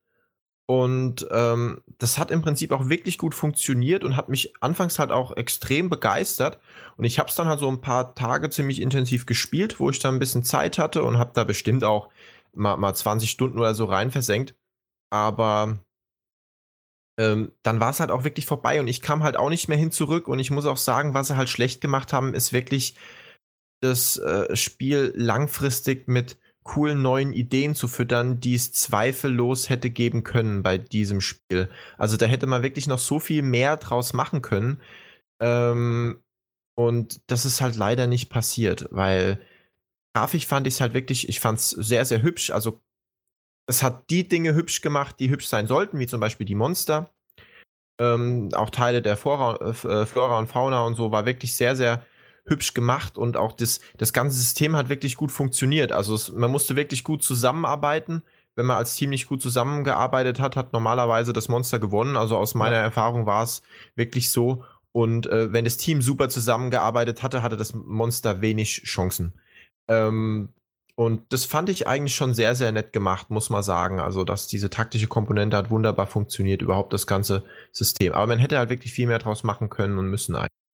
Und 0.65 1.27
ähm, 1.29 1.81
das 1.97 2.17
hat 2.17 2.31
im 2.31 2.41
Prinzip 2.41 2.71
auch 2.71 2.87
wirklich 2.87 3.17
gut 3.17 3.35
funktioniert 3.35 4.05
und 4.05 4.15
hat 4.15 4.29
mich 4.29 4.53
anfangs 4.63 4.97
halt 4.97 5.11
auch 5.11 5.35
extrem 5.35 5.89
begeistert. 5.89 6.57
Und 6.95 7.03
ich 7.03 7.19
habe 7.19 7.27
es 7.27 7.35
dann 7.35 7.49
halt 7.49 7.59
so 7.59 7.67
ein 7.67 7.81
paar 7.81 8.15
Tage 8.15 8.49
ziemlich 8.49 8.81
intensiv 8.81 9.25
gespielt, 9.25 9.77
wo 9.77 9.89
ich 9.89 9.99
dann 9.99 10.15
ein 10.15 10.19
bisschen 10.19 10.45
Zeit 10.45 10.77
hatte 10.77 11.03
und 11.03 11.17
habe 11.17 11.31
da 11.33 11.43
bestimmt 11.43 11.83
auch 11.83 12.07
mal, 12.53 12.77
mal 12.77 12.93
20 12.93 13.29
Stunden 13.29 13.59
oder 13.59 13.75
so 13.75 13.83
rein 13.83 14.11
versenkt. 14.11 14.55
Aber 15.09 15.79
ähm, 17.19 17.51
dann 17.61 17.81
war 17.81 17.89
es 17.89 17.99
halt 17.99 18.09
auch 18.09 18.23
wirklich 18.23 18.45
vorbei 18.45 18.79
und 18.79 18.87
ich 18.87 19.01
kam 19.01 19.21
halt 19.21 19.35
auch 19.35 19.49
nicht 19.49 19.67
mehr 19.67 19.77
hin 19.77 19.91
zurück. 19.91 20.29
Und 20.29 20.39
ich 20.39 20.49
muss 20.49 20.65
auch 20.65 20.77
sagen, 20.77 21.13
was 21.13 21.27
sie 21.27 21.35
halt 21.35 21.49
schlecht 21.49 21.81
gemacht 21.81 22.13
haben, 22.13 22.33
ist 22.33 22.53
wirklich 22.53 22.95
das 23.81 24.17
äh, 24.17 24.55
Spiel 24.55 25.13
langfristig 25.15 26.07
mit 26.07 26.37
coolen 26.63 27.01
neuen 27.03 27.31
Ideen 27.31 27.75
zu 27.75 27.87
füttern, 27.87 28.39
die 28.39 28.55
es 28.55 28.73
zweifellos 28.73 29.69
hätte 29.69 29.91
geben 29.91 30.23
können 30.23 30.63
bei 30.63 30.79
diesem 30.79 31.21
Spiel. 31.21 31.69
Also 31.97 32.17
da 32.17 32.25
hätte 32.25 32.47
man 32.47 32.63
wirklich 32.63 32.87
noch 32.87 32.97
so 32.97 33.19
viel 33.19 33.43
mehr 33.43 33.77
draus 33.77 34.13
machen 34.13 34.41
können. 34.41 34.81
Ähm, 35.39 36.23
und 36.75 37.21
das 37.29 37.45
ist 37.45 37.61
halt 37.61 37.75
leider 37.75 38.07
nicht 38.07 38.29
passiert, 38.29 38.87
weil 38.91 39.39
grafisch 40.15 40.47
fand 40.47 40.65
ich 40.67 40.75
es 40.75 40.81
halt 40.81 40.93
wirklich, 40.93 41.29
ich 41.29 41.39
fand 41.39 41.59
es 41.59 41.69
sehr, 41.69 42.03
sehr 42.05 42.23
hübsch. 42.23 42.49
Also 42.49 42.81
es 43.67 43.83
hat 43.83 44.09
die 44.09 44.27
Dinge 44.27 44.55
hübsch 44.55 44.81
gemacht, 44.81 45.17
die 45.19 45.29
hübsch 45.29 45.47
sein 45.47 45.67
sollten, 45.67 45.99
wie 45.99 46.07
zum 46.07 46.19
Beispiel 46.19 46.45
die 46.47 46.55
Monster. 46.55 47.11
Ähm, 47.99 48.49
auch 48.53 48.71
Teile 48.71 49.01
der 49.01 49.17
Flora, 49.17 49.55
äh, 49.69 50.05
Flora 50.05 50.39
und 50.39 50.47
Fauna 50.47 50.83
und 50.83 50.95
so 50.95 51.11
war 51.11 51.25
wirklich 51.25 51.55
sehr, 51.55 51.75
sehr 51.75 52.05
hübsch 52.45 52.73
gemacht 52.73 53.17
und 53.17 53.37
auch 53.37 53.51
das, 53.51 53.79
das 53.97 54.13
ganze 54.13 54.37
System 54.37 54.75
hat 54.75 54.89
wirklich 54.89 55.15
gut 55.15 55.31
funktioniert. 55.31 55.91
Also 55.91 56.15
es, 56.15 56.31
man 56.31 56.51
musste 56.51 56.75
wirklich 56.75 57.03
gut 57.03 57.23
zusammenarbeiten. 57.23 58.23
Wenn 58.55 58.67
man 58.67 58.77
als 58.77 58.95
Team 58.95 59.09
nicht 59.09 59.27
gut 59.27 59.41
zusammengearbeitet 59.41 60.39
hat, 60.39 60.55
hat 60.55 60.71
normalerweise 60.71 61.33
das 61.33 61.49
Monster 61.49 61.79
gewonnen. 61.79 62.15
Also 62.15 62.37
aus 62.37 62.55
meiner 62.55 62.77
ja. 62.77 62.83
Erfahrung 62.83 63.25
war 63.25 63.43
es 63.43 63.61
wirklich 63.95 64.29
so. 64.29 64.63
Und 64.91 65.27
äh, 65.27 65.51
wenn 65.51 65.65
das 65.65 65.77
Team 65.77 66.01
super 66.01 66.29
zusammengearbeitet 66.29 67.21
hatte, 67.21 67.41
hatte 67.41 67.57
das 67.57 67.73
Monster 67.73 68.41
wenig 68.41 68.83
Chancen. 68.85 69.33
Ähm, 69.89 70.49
und 70.95 71.33
das 71.33 71.43
fand 71.43 71.67
ich 71.67 71.87
eigentlich 71.87 72.15
schon 72.15 72.33
sehr, 72.33 72.55
sehr 72.55 72.71
nett 72.71 72.93
gemacht, 72.93 73.29
muss 73.29 73.49
man 73.49 73.63
sagen. 73.63 73.99
Also, 73.99 74.23
dass 74.23 74.47
diese 74.47 74.69
taktische 74.69 75.07
Komponente 75.07 75.57
hat 75.57 75.69
wunderbar 75.69 76.07
funktioniert, 76.07 76.61
überhaupt 76.61 76.93
das 76.93 77.05
ganze 77.07 77.43
System. 77.73 78.13
Aber 78.13 78.27
man 78.27 78.39
hätte 78.39 78.57
halt 78.57 78.69
wirklich 78.69 78.93
viel 78.93 79.07
mehr 79.07 79.19
draus 79.19 79.43
machen 79.43 79.69
können 79.69 79.97
und 79.97 80.09
müssen 80.09 80.35
eigentlich. 80.35 80.64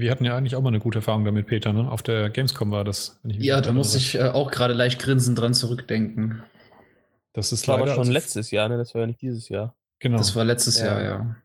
Wir 0.00 0.10
hatten 0.10 0.24
ja 0.24 0.36
eigentlich 0.36 0.56
auch 0.56 0.62
mal 0.62 0.68
eine 0.68 0.80
gute 0.80 0.98
Erfahrung 0.98 1.24
damit, 1.24 1.46
Peter, 1.46 1.72
ne? 1.72 1.90
Auf 1.90 2.02
der 2.02 2.30
Gamescom 2.30 2.70
war 2.70 2.84
das. 2.84 3.20
ja, 3.24 3.60
da 3.60 3.72
muss 3.72 3.94
ich 3.94 4.16
äh, 4.16 4.28
auch 4.28 4.50
gerade 4.50 4.74
leicht 4.74 5.00
grinsend 5.00 5.38
dran 5.38 5.54
zurückdenken. 5.54 6.42
Das 7.32 7.52
ist 7.52 7.66
leider 7.66 7.82
aber 7.82 7.94
schon 7.94 8.10
letztes 8.10 8.50
Jahr, 8.50 8.68
ne? 8.68 8.76
Das 8.76 8.94
war 8.94 9.02
ja 9.02 9.06
nicht 9.06 9.22
dieses 9.22 9.48
Jahr. 9.48 9.74
Genau. 10.00 10.18
Das 10.18 10.34
war 10.36 10.44
letztes 10.44 10.78
ja. 10.80 10.86
Jahr, 10.86 11.02
ja. 11.02 11.36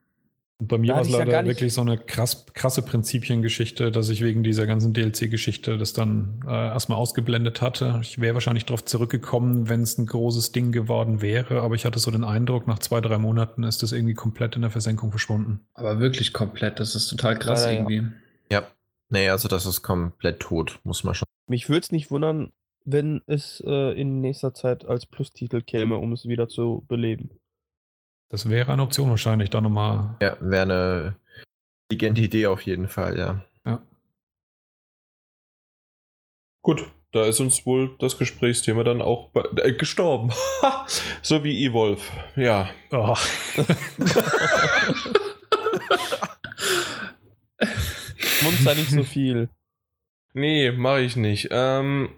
Und 0.59 0.67
bei 0.67 0.77
mir 0.77 0.93
war 0.93 1.01
es 1.01 1.09
leider 1.09 1.31
ja 1.31 1.45
wirklich 1.45 1.73
so 1.73 1.80
eine 1.80 1.97
krass, 1.97 2.45
krasse 2.53 2.81
Prinzipiengeschichte, 2.81 3.91
dass 3.91 4.09
ich 4.09 4.21
wegen 4.21 4.43
dieser 4.43 4.67
ganzen 4.67 4.91
DLC-Geschichte 4.93 5.77
das 5.77 5.93
dann 5.93 6.41
äh, 6.45 6.51
erstmal 6.51 6.97
ausgeblendet 6.97 7.61
hatte. 7.61 7.99
Ich 8.01 8.19
wäre 8.19 8.34
wahrscheinlich 8.34 8.65
darauf 8.65 8.84
zurückgekommen, 8.84 9.69
wenn 9.69 9.81
es 9.81 9.97
ein 9.97 10.05
großes 10.05 10.51
Ding 10.51 10.73
geworden 10.73 11.21
wäre, 11.21 11.61
aber 11.61 11.76
ich 11.76 11.85
hatte 11.85 11.99
so 11.99 12.11
den 12.11 12.26
Eindruck, 12.26 12.67
nach 12.67 12.80
zwei, 12.80 12.99
drei 12.99 13.17
Monaten 13.17 13.63
ist 13.63 13.84
das 13.84 13.93
irgendwie 13.93 14.15
komplett 14.15 14.57
in 14.57 14.61
der 14.61 14.71
Versenkung 14.71 15.11
verschwunden. 15.11 15.61
Aber 15.76 16.01
wirklich 16.01 16.34
komplett, 16.34 16.81
das 16.81 16.93
ist 16.93 17.07
total 17.07 17.39
krass 17.39 17.63
ja, 17.63 17.71
irgendwie. 17.71 18.03
Ja, 19.11 19.19
nee, 19.19 19.30
also 19.30 19.48
das 19.48 19.65
ist 19.65 19.81
komplett 19.81 20.40
tot, 20.40 20.80
muss 20.84 21.03
man 21.03 21.15
schon. 21.15 21.26
Mich 21.48 21.69
würde 21.69 21.81
es 21.81 21.91
nicht 21.91 22.11
wundern, 22.11 22.52
wenn 22.86 23.22
es 23.26 23.61
äh, 23.65 23.99
in 23.99 24.22
nächster 24.22 24.53
Zeit 24.53 24.86
als 24.86 25.06
Plus-Titel 25.06 25.61
käme, 25.61 25.98
um 25.98 26.14
es 26.14 26.27
wieder 26.27 26.48
zu 26.48 26.86
beleben. 26.88 27.31
Das 28.30 28.49
wäre 28.49 28.72
eine 28.72 28.84
Option 28.84 29.10
wahrscheinlich, 29.10 29.49
da 29.49 29.61
nochmal. 29.61 30.15
Ja, 30.22 30.38
wäre 30.40 30.61
eine 30.61 31.15
intelligente 31.90 32.22
Idee 32.22 32.48
auf 32.48 32.61
jeden 32.61 32.88
Fall, 32.88 33.18
ja. 33.18 33.44
Ja. 33.65 33.81
Gut, 36.61 36.91
da 37.11 37.26
ist 37.26 37.40
uns 37.40 37.65
wohl 37.65 37.95
das 37.98 38.19
Gesprächsthema 38.19 38.84
dann 38.84 39.02
auch 39.02 39.31
äh, 39.34 39.73
gestorben. 39.73 40.31
so 41.23 41.44
wie 41.44 41.65
Evolve, 41.65 42.03
ja. 42.36 42.69
Oh. 42.91 43.15
Munster 48.44 48.76
nicht 48.76 48.91
so 48.91 49.03
viel. 49.03 49.49
Nee, 50.34 50.72
mache 50.72 51.02
ich 51.02 51.16
nicht. 51.16 51.49
Ähm, 51.52 52.10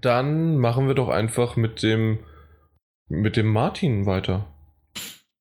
dann 0.00 0.56
machen 0.56 0.86
wir 0.86 0.94
doch 0.94 1.08
einfach 1.08 1.56
mit 1.56 1.82
dem 1.82 2.18
mit 3.08 3.36
dem 3.36 3.46
Martin 3.46 4.06
weiter. 4.06 4.46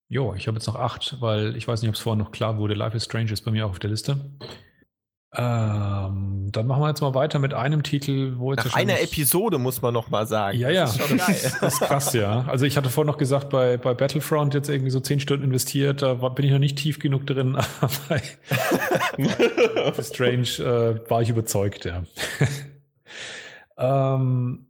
Jo, 0.07 0.33
ich 0.35 0.47
habe 0.47 0.57
jetzt 0.57 0.67
noch 0.67 0.75
acht, 0.75 1.17
weil 1.19 1.55
ich 1.55 1.67
weiß 1.67 1.81
nicht, 1.81 1.89
ob 1.89 1.95
es 1.95 2.01
vorhin 2.01 2.19
noch 2.19 2.31
klar 2.31 2.57
wurde. 2.57 2.75
Life 2.75 2.95
is 2.95 3.05
Strange 3.05 3.31
ist 3.31 3.41
bei 3.41 3.51
mir 3.51 3.65
auch 3.65 3.71
auf 3.71 3.79
der 3.79 3.89
Liste. 3.89 4.17
Ähm, 5.37 6.49
dann 6.51 6.67
machen 6.67 6.81
wir 6.81 6.87
jetzt 6.87 7.01
mal 7.01 7.13
weiter 7.13 7.39
mit 7.39 7.53
einem 7.53 7.83
Titel, 7.83 8.35
wo 8.37 8.53
jetzt 8.53 8.65
Nach 8.65 8.75
einer 8.75 9.01
Episode 9.01 9.57
muss 9.57 9.81
man 9.81 9.93
noch 9.93 10.09
mal 10.09 10.25
sagen. 10.25 10.57
Ja, 10.57 10.69
ja. 10.69 10.85
Das 10.85 10.95
ist, 10.95 11.11
das, 11.11 11.59
das 11.59 11.73
ist 11.73 11.79
krass, 11.81 12.13
ja. 12.13 12.45
Also 12.47 12.65
ich 12.65 12.77
hatte 12.77 12.89
vorhin 12.89 13.11
noch 13.11 13.17
gesagt, 13.17 13.49
bei, 13.49 13.77
bei 13.77 13.93
Battlefront 13.93 14.53
jetzt 14.53 14.69
irgendwie 14.69 14.91
so 14.91 14.99
zehn 14.99 15.19
Stunden 15.19 15.43
investiert, 15.43 16.01
da 16.01 16.21
war, 16.21 16.33
bin 16.33 16.45
ich 16.45 16.51
noch 16.51 16.59
nicht 16.59 16.77
tief 16.77 16.99
genug 16.99 17.27
drin, 17.27 17.57
aber 17.81 17.93
bei 18.07 18.21
Strange 20.03 20.49
äh, 20.59 21.09
war 21.09 21.21
ich 21.21 21.29
überzeugt, 21.29 21.85
ja. 21.85 22.03
ähm, 23.77 24.67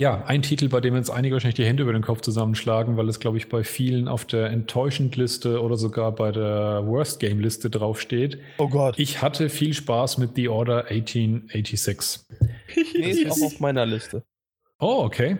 ja, 0.00 0.24
ein 0.24 0.40
Titel, 0.40 0.68
bei 0.70 0.80
dem 0.80 0.96
jetzt 0.96 1.10
einige 1.10 1.34
wahrscheinlich 1.34 1.56
die 1.56 1.66
Hände 1.66 1.82
über 1.82 1.92
den 1.92 2.00
Kopf 2.02 2.22
zusammenschlagen, 2.22 2.96
weil 2.96 3.06
es, 3.10 3.20
glaube 3.20 3.36
ich, 3.36 3.50
bei 3.50 3.62
vielen 3.62 4.08
auf 4.08 4.24
der 4.24 4.48
Enttäuschend-Liste 4.48 5.60
oder 5.60 5.76
sogar 5.76 6.12
bei 6.12 6.32
der 6.32 6.86
Worst-Game-Liste 6.86 7.68
draufsteht. 7.68 8.38
Oh 8.56 8.68
Gott. 8.68 8.98
Ich 8.98 9.20
hatte 9.20 9.50
viel 9.50 9.74
Spaß 9.74 10.16
mit 10.16 10.36
The 10.36 10.48
Order 10.48 10.86
1886. 10.86 12.22
nee, 12.94 13.10
ist 13.10 13.30
auch 13.30 13.46
auf 13.46 13.60
meiner 13.60 13.84
Liste. 13.84 14.24
Oh, 14.78 15.02
okay. 15.04 15.36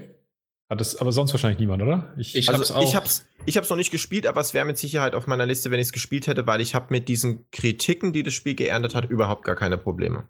Hat 0.69 0.79
das 0.79 0.95
aber 0.95 1.11
sonst 1.11 1.33
wahrscheinlich 1.33 1.59
niemand, 1.59 1.83
oder? 1.83 2.13
Ich, 2.19 2.37
ich 2.37 2.51
also, 2.51 2.61
hab's 2.61 2.71
auch. 2.71 2.83
Ich 2.83 2.95
hab's, 2.95 3.27
ich 3.47 3.57
hab's 3.57 3.71
noch 3.71 3.79
nicht 3.79 3.91
gespielt, 3.91 4.27
aber 4.27 4.43
es 4.43 4.53
wäre 4.53 4.67
mit 4.67 4.77
Sicherheit 4.77 5.15
auf 5.15 5.27
meiner 5.27 5.47
Liste, 5.47 5.71
wenn 5.71 5.81
ich 5.81 5.87
es 5.87 5.93
gespielt 5.93 6.27
hätte, 6.27 6.47
weil 6.47 6.61
ich 6.61 6.75
habe 6.75 6.89
mit 6.91 7.09
diesen 7.09 7.51
Kritiken, 7.51 8.13
die 8.13 8.23
das 8.23 8.35
Spiel 8.35 8.57
geerntet 8.57 8.95
hat, 8.95 9.09
überhaupt 9.09 9.45
gar 9.45 9.57
keine 9.57 9.79
Probleme. 9.79 10.29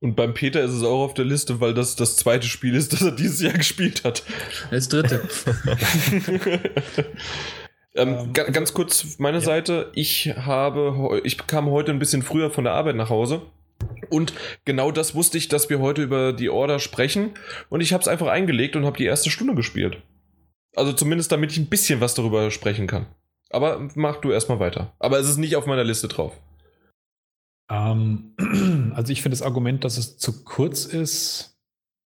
Und 0.00 0.14
beim 0.14 0.34
Peter 0.34 0.62
ist 0.62 0.72
es 0.72 0.82
auch 0.82 1.04
auf 1.04 1.14
der 1.14 1.24
Liste, 1.24 1.60
weil 1.60 1.72
das 1.72 1.96
das 1.96 2.16
zweite 2.16 2.46
Spiel 2.46 2.74
ist, 2.74 2.92
das 2.92 3.02
er 3.02 3.12
dieses 3.12 3.40
Jahr 3.40 3.54
gespielt 3.54 4.04
hat. 4.04 4.22
Das 4.70 4.88
dritte. 4.88 5.22
ähm, 7.94 8.18
ähm, 8.18 8.32
ganz 8.32 8.74
kurz 8.74 9.18
meine 9.18 9.38
ja. 9.38 9.44
Seite. 9.44 9.90
Ich 9.94 10.34
habe, 10.36 11.20
ich 11.24 11.38
kam 11.46 11.70
heute 11.70 11.92
ein 11.92 11.98
bisschen 11.98 12.22
früher 12.22 12.50
von 12.50 12.64
der 12.64 12.74
Arbeit 12.74 12.96
nach 12.96 13.10
Hause. 13.10 13.42
Und 14.10 14.32
genau 14.64 14.90
das 14.90 15.14
wusste 15.14 15.38
ich, 15.38 15.48
dass 15.48 15.70
wir 15.70 15.80
heute 15.80 16.02
über 16.02 16.32
die 16.32 16.50
Order 16.50 16.78
sprechen. 16.78 17.30
Und 17.68 17.80
ich 17.80 17.92
habe 17.92 18.02
es 18.02 18.08
einfach 18.08 18.28
eingelegt 18.28 18.76
und 18.76 18.84
habe 18.84 18.96
die 18.98 19.04
erste 19.04 19.30
Stunde 19.30 19.54
gespielt. 19.54 19.98
Also 20.74 20.92
zumindest 20.92 21.32
damit 21.32 21.52
ich 21.52 21.58
ein 21.58 21.66
bisschen 21.66 22.00
was 22.00 22.14
darüber 22.14 22.50
sprechen 22.50 22.86
kann. 22.86 23.06
Aber 23.50 23.88
mach 23.94 24.16
du 24.16 24.30
erstmal 24.30 24.60
weiter. 24.60 24.92
Aber 24.98 25.18
es 25.18 25.28
ist 25.28 25.38
nicht 25.38 25.56
auf 25.56 25.66
meiner 25.66 25.84
Liste 25.84 26.08
drauf. 26.08 26.32
Ähm, 27.68 28.34
also 28.94 29.12
ich 29.12 29.22
finde 29.22 29.36
das 29.36 29.42
Argument, 29.42 29.84
dass 29.84 29.98
es 29.98 30.18
zu 30.18 30.44
kurz 30.44 30.84
ist, 30.84 31.58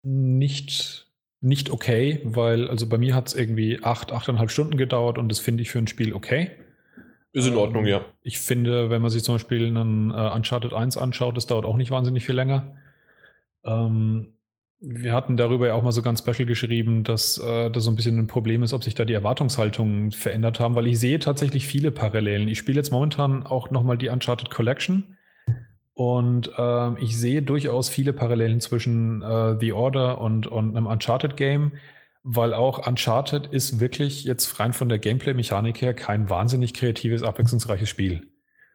nicht, 0.01 1.07
nicht 1.41 1.69
okay, 1.69 2.21
weil 2.23 2.69
also 2.69 2.87
bei 2.87 2.97
mir 2.97 3.15
hat 3.15 3.27
es 3.27 3.35
irgendwie 3.35 3.83
acht, 3.83 4.11
achteinhalb 4.11 4.51
Stunden 4.51 4.77
gedauert 4.77 5.17
und 5.17 5.29
das 5.29 5.39
finde 5.39 5.61
ich 5.61 5.69
für 5.69 5.79
ein 5.79 5.87
Spiel 5.87 6.13
okay. 6.13 6.51
Ist 7.31 7.47
in 7.47 7.57
Ordnung, 7.57 7.85
ähm, 7.85 7.91
ja. 7.91 8.05
Ich 8.21 8.39
finde, 8.39 8.89
wenn 8.89 9.01
man 9.01 9.11
sich 9.11 9.23
zum 9.23 9.35
Beispiel 9.35 9.67
einen 9.67 10.11
äh, 10.11 10.31
Uncharted 10.33 10.73
1 10.73 10.97
anschaut, 10.97 11.37
das 11.37 11.45
dauert 11.45 11.65
auch 11.65 11.77
nicht 11.77 11.91
wahnsinnig 11.91 12.25
viel 12.25 12.35
länger. 12.35 12.75
Ähm, 13.63 14.33
wir 14.81 15.13
hatten 15.13 15.35
darüber 15.35 15.67
ja 15.67 15.73
auch 15.73 15.83
mal 15.83 15.91
so 15.91 16.01
ganz 16.01 16.19
special 16.19 16.45
geschrieben, 16.45 17.03
dass 17.03 17.37
äh, 17.37 17.69
das 17.69 17.83
so 17.83 17.91
ein 17.91 17.97
bisschen 17.97 18.17
ein 18.17 18.27
Problem 18.27 18.63
ist, 18.63 18.73
ob 18.73 18.83
sich 18.83 18.95
da 18.95 19.05
die 19.05 19.13
Erwartungshaltungen 19.13 20.11
verändert 20.11 20.59
haben, 20.59 20.73
weil 20.75 20.87
ich 20.87 20.99
sehe 20.99 21.19
tatsächlich 21.19 21.67
viele 21.67 21.91
Parallelen. 21.91 22.47
Ich 22.47 22.57
spiele 22.57 22.77
jetzt 22.77 22.91
momentan 22.91 23.45
auch 23.45 23.69
nochmal 23.71 23.97
die 23.97 24.07
Uncharted 24.07 24.49
Collection 24.49 25.17
und 25.99 26.49
äh, 26.57 27.03
ich 27.03 27.17
sehe 27.17 27.41
durchaus 27.41 27.89
viele 27.89 28.13
Parallelen 28.13 28.61
zwischen 28.61 29.21
äh, 29.21 29.57
The 29.59 29.73
Order 29.73 30.21
und, 30.21 30.47
und 30.47 30.77
einem 30.77 30.87
Uncharted-Game, 30.87 31.73
weil 32.23 32.53
auch 32.53 32.87
Uncharted 32.87 33.47
ist 33.47 33.81
wirklich 33.81 34.23
jetzt 34.23 34.61
rein 34.61 34.71
von 34.71 34.87
der 34.87 34.97
Gameplay-Mechanik 34.97 35.81
her 35.81 35.93
kein 35.93 36.29
wahnsinnig 36.29 36.73
kreatives, 36.73 37.21
abwechslungsreiches 37.21 37.89
Spiel. 37.89 38.31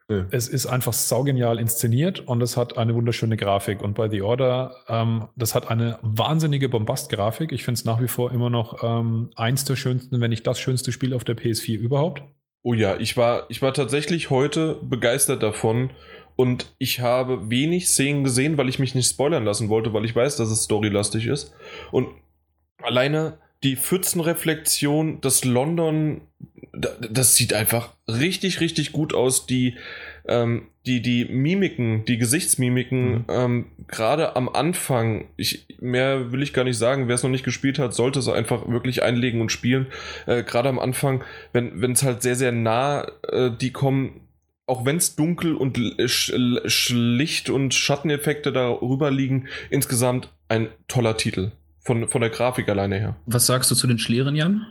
Ja. 0.07 0.27
Es 0.29 0.47
ist 0.47 0.67
einfach 0.67 0.93
saugenial 0.93 1.57
inszeniert 1.57 2.19
und 2.19 2.43
es 2.43 2.57
hat 2.57 2.77
eine 2.77 2.93
wunderschöne 2.93 3.37
Grafik. 3.37 3.81
Und 3.81 3.95
bei 3.95 4.07
The 4.07 4.21
Order, 4.21 4.75
ähm, 4.87 5.27
das 5.35 5.55
hat 5.55 5.71
eine 5.71 5.97
wahnsinnige 6.03 6.69
Bombast-Grafik. 6.69 7.51
Ich 7.51 7.63
finde 7.63 7.79
es 7.79 7.85
nach 7.85 7.99
wie 8.03 8.07
vor 8.07 8.33
immer 8.33 8.51
noch 8.51 8.83
ähm, 8.83 9.31
eins 9.35 9.65
der 9.65 9.77
schönsten, 9.77 10.21
wenn 10.21 10.29
nicht 10.29 10.45
das 10.45 10.59
schönste 10.59 10.91
Spiel 10.91 11.11
auf 11.15 11.23
der 11.23 11.35
PS4 11.35 11.75
überhaupt. 11.79 12.21
Oh 12.61 12.73
ja, 12.73 12.97
ich 12.97 13.15
war, 13.15 13.45
ich 13.49 13.61
war 13.61 13.73
tatsächlich 13.73 14.31
heute 14.31 14.79
begeistert 14.81 15.43
davon, 15.43 15.91
Und 16.35 16.73
ich 16.77 16.99
habe 16.99 17.49
wenig 17.49 17.87
Szenen 17.87 18.23
gesehen, 18.23 18.57
weil 18.57 18.69
ich 18.69 18.79
mich 18.79 18.95
nicht 18.95 19.09
spoilern 19.09 19.45
lassen 19.45 19.69
wollte, 19.69 19.93
weil 19.93 20.05
ich 20.05 20.15
weiß, 20.15 20.35
dass 20.35 20.49
es 20.49 20.63
storylastig 20.63 21.27
ist. 21.27 21.53
Und 21.91 22.09
alleine 22.81 23.37
die 23.63 23.75
Pfützenreflexion, 23.75 25.21
das 25.21 25.43
London, 25.43 26.21
das 26.73 27.35
sieht 27.35 27.53
einfach 27.53 27.93
richtig, 28.07 28.59
richtig 28.59 28.91
gut 28.91 29.13
aus. 29.13 29.47
Die, 29.47 29.75
ähm, 30.27 30.67
die, 30.85 31.01
die 31.01 31.25
Mimiken, 31.25 32.05
die 32.05 32.17
Gesichtsmimiken, 32.17 33.11
mhm. 33.11 33.25
ähm, 33.29 33.65
gerade 33.87 34.35
am 34.35 34.49
Anfang, 34.49 35.25
ich, 35.35 35.65
mehr 35.79 36.31
will 36.31 36.43
ich 36.43 36.53
gar 36.53 36.63
nicht 36.63 36.77
sagen, 36.77 37.07
wer 37.07 37.15
es 37.15 37.23
noch 37.23 37.29
nicht 37.29 37.45
gespielt 37.45 37.79
hat, 37.79 37.93
sollte 37.93 38.19
es 38.19 38.27
einfach 38.27 38.67
wirklich 38.67 39.03
einlegen 39.03 39.41
und 39.41 39.51
spielen. 39.51 39.87
Äh, 40.27 40.43
gerade 40.43 40.69
am 40.69 40.79
Anfang, 40.79 41.23
wenn 41.53 41.91
es 41.91 42.03
halt 42.03 42.21
sehr, 42.21 42.35
sehr 42.35 42.51
nah, 42.51 43.07
äh, 43.27 43.49
die 43.49 43.71
kommen, 43.71 44.21
auch 44.67 44.85
wenn 44.85 44.97
es 44.97 45.15
dunkel 45.15 45.55
und 45.55 45.77
sch 46.07 46.33
schlicht 46.65 47.49
und 47.49 47.73
Schatteneffekte 47.73 48.51
darüber 48.51 49.11
liegen, 49.11 49.47
insgesamt 49.69 50.31
ein 50.47 50.69
toller 50.87 51.17
Titel. 51.17 51.51
Von, 51.79 52.07
von 52.07 52.21
der 52.21 52.31
Grafik 52.31 52.67
alleine 52.67 52.97
her. 52.97 53.15
Was 53.27 53.45
sagst 53.45 53.69
du 53.69 53.75
zu 53.75 53.85
den 53.85 53.99
Schlieren, 53.99 54.35
Jan? 54.35 54.65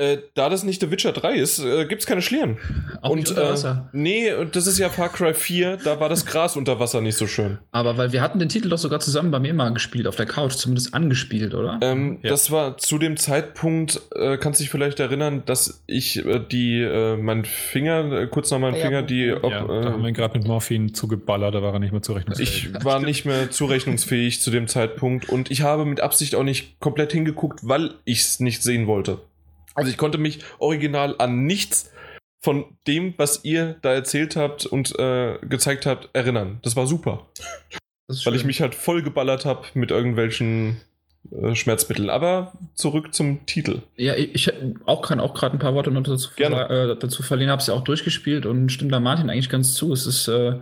Äh, 0.00 0.22
da 0.32 0.48
das 0.48 0.64
nicht 0.64 0.80
The 0.80 0.90
Witcher 0.90 1.12
3 1.12 1.34
ist, 1.34 1.58
äh, 1.58 1.84
gibt 1.84 2.00
es 2.00 2.06
keine 2.06 2.22
Schlieren. 2.22 2.56
Auch 3.02 3.10
und, 3.10 3.18
nicht 3.18 3.28
unter 3.28 3.50
Wasser. 3.50 3.90
Äh, 3.92 3.96
nee, 3.98 4.30
das 4.50 4.66
ist 4.66 4.78
ja 4.78 4.88
Far 4.88 5.10
Cry 5.10 5.34
4, 5.34 5.76
da 5.84 6.00
war 6.00 6.08
das 6.08 6.24
Gras 6.24 6.56
unter 6.56 6.80
Wasser 6.80 7.02
nicht 7.02 7.18
so 7.18 7.26
schön. 7.26 7.58
Aber 7.70 7.98
weil 7.98 8.10
wir 8.10 8.22
hatten 8.22 8.38
den 8.38 8.48
Titel 8.48 8.70
doch 8.70 8.78
sogar 8.78 9.00
zusammen 9.00 9.30
bei 9.30 9.38
mir 9.38 9.52
mal 9.52 9.74
gespielt, 9.74 10.06
auf 10.06 10.16
der 10.16 10.24
Couch, 10.24 10.54
zumindest 10.54 10.94
angespielt, 10.94 11.52
oder? 11.52 11.78
Ähm, 11.82 12.18
ja. 12.22 12.30
Das 12.30 12.50
war 12.50 12.78
zu 12.78 12.96
dem 12.96 13.18
Zeitpunkt, 13.18 14.00
äh, 14.14 14.38
kannst 14.38 14.60
dich 14.60 14.70
vielleicht 14.70 15.00
erinnern, 15.00 15.42
dass 15.44 15.82
ich 15.86 16.24
äh, 16.24 16.40
die, 16.50 16.80
äh, 16.80 17.18
mein 17.18 17.44
Finger, 17.44 18.10
äh, 18.22 18.26
kurz 18.26 18.50
nach 18.50 18.58
meinem 18.58 18.76
ja, 18.76 18.86
Finger, 18.86 19.02
die. 19.02 19.34
Ob, 19.34 19.52
ja, 19.52 19.66
da 19.66 19.92
haben 19.92 20.02
wir 20.02 20.12
gerade 20.12 20.38
mit 20.38 20.48
Morphin 20.48 20.94
zugeballert, 20.94 21.54
da 21.54 21.60
war 21.60 21.74
er 21.74 21.78
nicht 21.78 21.92
mehr 21.92 22.00
zurechnungsfähig. 22.00 22.70
Ich 22.74 22.84
war 22.86 23.00
nicht 23.00 23.26
mehr 23.26 23.50
zurechnungsfähig 23.50 24.40
zu 24.40 24.50
dem 24.50 24.66
Zeitpunkt 24.66 25.28
und 25.28 25.50
ich 25.50 25.60
habe 25.60 25.84
mit 25.84 26.00
Absicht 26.00 26.34
auch 26.36 26.42
nicht 26.42 26.80
komplett 26.80 27.12
hingeguckt, 27.12 27.60
weil 27.62 27.90
ich 28.06 28.20
es 28.20 28.40
nicht 28.40 28.62
sehen 28.62 28.86
wollte. 28.86 29.18
Also 29.74 29.90
ich 29.90 29.96
konnte 29.96 30.18
mich 30.18 30.40
original 30.58 31.14
an 31.18 31.44
nichts 31.44 31.90
von 32.40 32.64
dem, 32.86 33.14
was 33.18 33.44
ihr 33.44 33.76
da 33.82 33.92
erzählt 33.92 34.34
habt 34.36 34.66
und 34.66 34.98
äh, 34.98 35.38
gezeigt 35.42 35.86
habt, 35.86 36.08
erinnern. 36.14 36.58
Das 36.62 36.74
war 36.74 36.86
super. 36.86 37.26
Das 38.08 38.24
Weil 38.26 38.34
ich 38.34 38.44
mich 38.44 38.60
halt 38.60 38.74
voll 38.74 39.02
geballert 39.02 39.44
habe 39.44 39.66
mit 39.74 39.90
irgendwelchen 39.90 40.80
äh, 41.30 41.54
Schmerzmitteln. 41.54 42.08
Aber 42.10 42.52
zurück 42.74 43.14
zum 43.14 43.44
Titel. 43.46 43.82
Ja, 43.96 44.16
ich 44.16 44.52
auch 44.86 45.02
kann 45.02 45.20
auch 45.20 45.34
gerade 45.34 45.56
ein 45.56 45.60
paar 45.60 45.74
Worte 45.74 45.90
noch 45.90 46.02
dazu, 46.02 46.30
äh, 46.38 46.96
dazu 46.96 47.22
verlieren. 47.22 47.50
Habe 47.50 47.60
es 47.60 47.68
ja 47.68 47.74
auch 47.74 47.84
durchgespielt 47.84 48.46
und 48.46 48.70
stimmt 48.70 48.92
da 48.92 49.00
Martin 49.00 49.28
eigentlich 49.28 49.50
ganz 49.50 49.74
zu. 49.74 49.92
Es 49.92 50.06
ist 50.06 50.28
äh, 50.28 50.54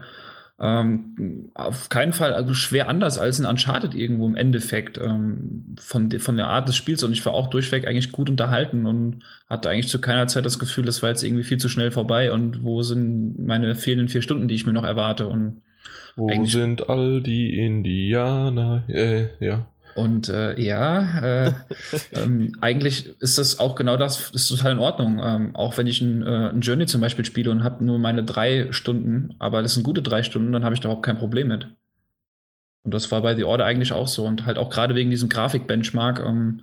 ähm, 0.60 1.50
auf 1.54 1.88
keinen 1.88 2.12
Fall 2.12 2.34
also 2.34 2.52
schwer 2.52 2.88
anders 2.88 3.18
als 3.18 3.38
ein 3.38 3.46
Uncharted 3.46 3.94
irgendwo 3.94 4.26
im 4.26 4.34
Endeffekt 4.34 4.98
ähm, 4.98 5.76
von, 5.78 6.10
von 6.18 6.36
der 6.36 6.48
Art 6.48 6.68
des 6.68 6.76
Spiels 6.76 7.04
und 7.04 7.12
ich 7.12 7.24
war 7.24 7.32
auch 7.32 7.48
durchweg 7.48 7.86
eigentlich 7.86 8.10
gut 8.10 8.28
unterhalten 8.28 8.86
und 8.86 9.22
hatte 9.48 9.70
eigentlich 9.70 9.88
zu 9.88 10.00
keiner 10.00 10.26
Zeit 10.26 10.44
das 10.44 10.58
Gefühl, 10.58 10.84
das 10.84 11.02
war 11.02 11.10
jetzt 11.10 11.22
irgendwie 11.22 11.44
viel 11.44 11.58
zu 11.58 11.68
schnell 11.68 11.92
vorbei 11.92 12.32
und 12.32 12.64
wo 12.64 12.82
sind 12.82 13.38
meine 13.38 13.74
fehlenden 13.76 14.08
vier 14.08 14.22
Stunden, 14.22 14.48
die 14.48 14.56
ich 14.56 14.66
mir 14.66 14.72
noch 14.72 14.84
erwarte 14.84 15.28
und 15.28 15.62
wo 16.16 16.44
sind 16.44 16.88
all 16.90 17.22
die 17.22 17.56
Indianer? 17.64 18.82
Äh, 18.88 19.28
ja. 19.38 19.68
Und 19.98 20.28
äh, 20.28 20.56
ja, 20.60 21.46
äh, 21.46 21.52
ähm, 22.12 22.56
eigentlich 22.60 23.20
ist 23.20 23.36
das 23.36 23.58
auch 23.58 23.74
genau 23.74 23.96
das, 23.96 24.30
ist 24.30 24.46
total 24.46 24.72
in 24.72 24.78
Ordnung. 24.78 25.20
Ähm, 25.20 25.56
auch 25.56 25.76
wenn 25.76 25.88
ich 25.88 26.00
ein, 26.00 26.22
äh, 26.22 26.50
ein, 26.50 26.60
Journey 26.60 26.86
zum 26.86 27.00
Beispiel 27.00 27.24
spiele 27.24 27.50
und 27.50 27.64
habe 27.64 27.84
nur 27.84 27.98
meine 27.98 28.22
drei 28.22 28.68
Stunden, 28.70 29.34
aber 29.40 29.60
das 29.60 29.74
sind 29.74 29.82
gute 29.82 30.00
drei 30.00 30.22
Stunden, 30.22 30.52
dann 30.52 30.64
habe 30.64 30.72
ich 30.72 30.80
da 30.80 30.86
überhaupt 30.86 31.04
kein 31.04 31.18
Problem 31.18 31.48
mit. 31.48 31.66
Und 32.84 32.94
das 32.94 33.10
war 33.10 33.22
bei 33.22 33.34
The 33.34 33.42
Order 33.42 33.64
eigentlich 33.64 33.92
auch 33.92 34.06
so. 34.06 34.24
Und 34.24 34.46
halt 34.46 34.56
auch 34.56 34.70
gerade 34.70 34.94
wegen 34.94 35.10
diesem 35.10 35.28
Grafik-Benchmark 35.28 36.20
ähm, 36.24 36.62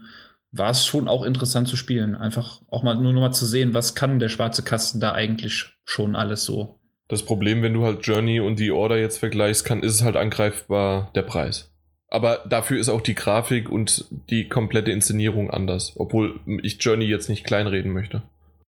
war 0.54 0.70
es 0.70 0.86
schon 0.86 1.10
auch 1.10 1.24
interessant 1.24 1.68
zu 1.68 1.76
spielen. 1.76 2.16
Einfach 2.16 2.62
auch 2.70 2.84
mal 2.84 2.96
nur 2.96 3.12
noch 3.12 3.20
mal 3.20 3.34
zu 3.34 3.46
sehen, 3.46 3.74
was 3.74 3.96
kann 3.96 4.20
der 4.20 4.30
schwarze 4.30 4.64
Kasten 4.64 5.02
da 5.02 5.12
eigentlich 5.12 5.76
schon 5.84 6.16
alles 6.16 6.46
so. 6.46 6.80
Das 7.10 7.22
Problem, 7.22 7.62
wenn 7.62 7.74
du 7.74 7.84
halt 7.84 8.08
Journey 8.08 8.40
und 8.40 8.58
The 8.58 8.72
Order 8.72 8.98
jetzt 8.98 9.18
vergleichst, 9.18 9.66
kann, 9.66 9.84
ist 9.84 9.96
es 9.96 10.04
halt 10.04 10.16
angreifbar 10.16 11.12
der 11.16 11.24
Preis. 11.24 11.75
Aber 12.10 12.44
dafür 12.48 12.80
ist 12.80 12.90
auch 12.90 13.02
die 13.02 13.16
Grafik 13.16 13.70
und 13.70 14.06
die 14.30 14.48
komplette 14.48 14.92
Inszenierung 14.92 15.50
anders. 15.50 15.94
Obwohl 15.96 16.40
ich 16.62 16.82
Journey 16.82 17.06
jetzt 17.06 17.30
nicht 17.30 17.44
kleinreden 17.44 17.92
möchte. 17.92 18.22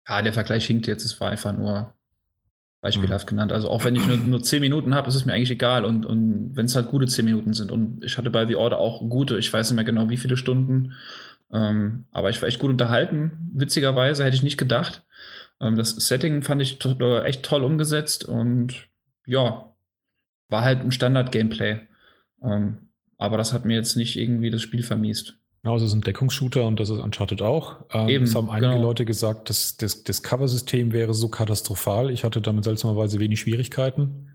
Ja, 0.08 0.22
der 0.22 0.34
Vergleich 0.34 0.66
hinkt 0.66 0.88
jetzt. 0.88 1.06
Es 1.06 1.20
war 1.22 1.30
einfach 1.30 1.54
nur 1.54 1.94
beispielhaft 2.82 3.28
mhm. 3.28 3.30
genannt. 3.30 3.52
Also 3.52 3.70
auch 3.70 3.86
wenn 3.86 3.96
ich 3.96 4.06
nur, 4.06 4.18
nur 4.18 4.44
10 4.44 4.60
Minuten 4.60 4.96
habe, 4.96 5.08
ist 5.08 5.16
es 5.16 5.26
mir 5.26 5.34
eigentlich 5.34 5.52
egal. 5.52 5.86
Und, 5.86 6.06
und 6.06 6.52
wenn 6.56 6.66
es 6.66 6.76
halt 6.76 6.90
gute 6.90 7.08
10 7.08 7.26
Minuten 7.26 7.54
sind. 7.54 7.72
Und 7.72 8.04
ich 8.04 8.18
hatte 8.18 8.30
bei 8.30 8.46
The 8.46 8.56
Order 8.56 8.80
auch 8.80 9.08
gute, 9.08 9.38
ich 9.38 9.52
weiß 9.52 9.70
nicht 9.70 9.76
mehr 9.76 9.86
genau 9.86 10.10
wie 10.10 10.18
viele 10.18 10.38
Stunden. 10.38 10.94
Ähm, 11.54 12.06
aber 12.12 12.30
ich 12.30 12.42
war 12.42 12.50
echt 12.50 12.60
gut 12.60 12.72
unterhalten. 12.72 13.52
Witzigerweise 13.54 14.24
hätte 14.24 14.36
ich 14.36 14.44
nicht 14.44 14.58
gedacht. 14.58 15.04
Ähm, 15.60 15.76
das 15.76 15.92
Setting 15.92 16.42
fand 16.42 16.62
ich 16.62 16.80
to 16.80 16.96
äh, 17.00 17.24
echt 17.24 17.44
toll 17.44 17.64
umgesetzt. 17.64 18.26
Und 18.26 18.88
ja, 19.26 19.72
war 20.50 20.64
halt 20.64 20.82
ein 20.82 20.92
Standard-Gameplay. 20.92 21.82
Ähm, 22.44 22.90
aber 23.22 23.38
das 23.38 23.54
hat 23.54 23.66
mir 23.66 23.76
jetzt 23.76 23.96
nicht 23.96 24.18
irgendwie 24.18 24.50
das 24.50 24.64
Spiel 24.64 24.82
vermiest. 24.82 25.38
Genau, 25.62 25.76
es 25.76 25.84
ist 25.84 25.94
ein 25.94 26.02
Deckungsshooter 26.02 26.66
und 26.66 26.80
das 26.80 26.90
ist 26.90 26.98
Uncharted 26.98 27.44
auch. 27.44 27.86
Ähm, 27.94 28.10
Eben, 28.10 28.24
es 28.24 28.34
haben 28.34 28.50
einige 28.50 28.74
genau. 28.74 28.88
Leute 28.88 29.06
gesagt, 29.06 29.52
dass 29.52 29.78
das, 29.78 30.04
das 30.04 30.24
Cover-System 30.24 30.92
wäre 30.92 31.14
so 31.14 31.30
katastrophal. 31.30 32.10
Ich 32.10 32.24
hatte 32.24 32.42
damit 32.42 32.64
seltsamerweise 32.64 33.20
wenig 33.20 33.40
Schwierigkeiten. 33.40 34.32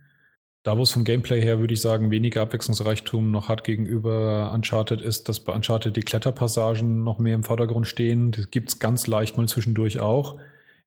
Da, 0.63 0.79
wo 0.79 0.83
es 0.83 0.93
vom 0.93 1.03
Gameplay 1.03 1.43
her, 1.43 1.59
würde 1.59 1.75
ich 1.75 1.81
sagen, 1.81 2.13
weniger 2.13 2.43
Abwechslungsreichtum 2.43 3.33
noch 3.33 3.49
hat 3.49 3.65
gegenüber 3.65 4.53
Uncharted, 4.55 5.01
ist, 5.01 5.29
dass 5.29 5.41
bei 5.41 5.53
Uncharted 5.53 5.97
die 5.97 6.03
Kletterpassagen 6.03 7.03
noch 7.03 7.19
mehr 7.19 7.35
im 7.35 7.43
Vordergrund 7.43 7.89
stehen. 7.89 8.31
Das 8.31 8.51
gibt 8.51 8.69
es 8.69 8.79
ganz 8.79 9.09
leicht 9.09 9.37
mal 9.37 9.49
zwischendurch 9.49 9.99
auch. 9.99 10.39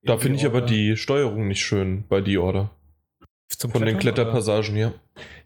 Da 0.03 0.17
finde 0.17 0.37
ich 0.37 0.45
aber 0.45 0.61
die 0.61 0.95
Steuerung 0.95 1.49
nicht 1.49 1.61
schön 1.61 2.05
bei 2.07 2.23
The 2.23 2.37
Order. 2.37 2.71
Zum 3.57 3.71
Von 3.71 3.81
Klettern, 3.81 3.95
den 3.95 3.99
Kletterpassagen, 3.99 4.77
ja. 4.77 4.93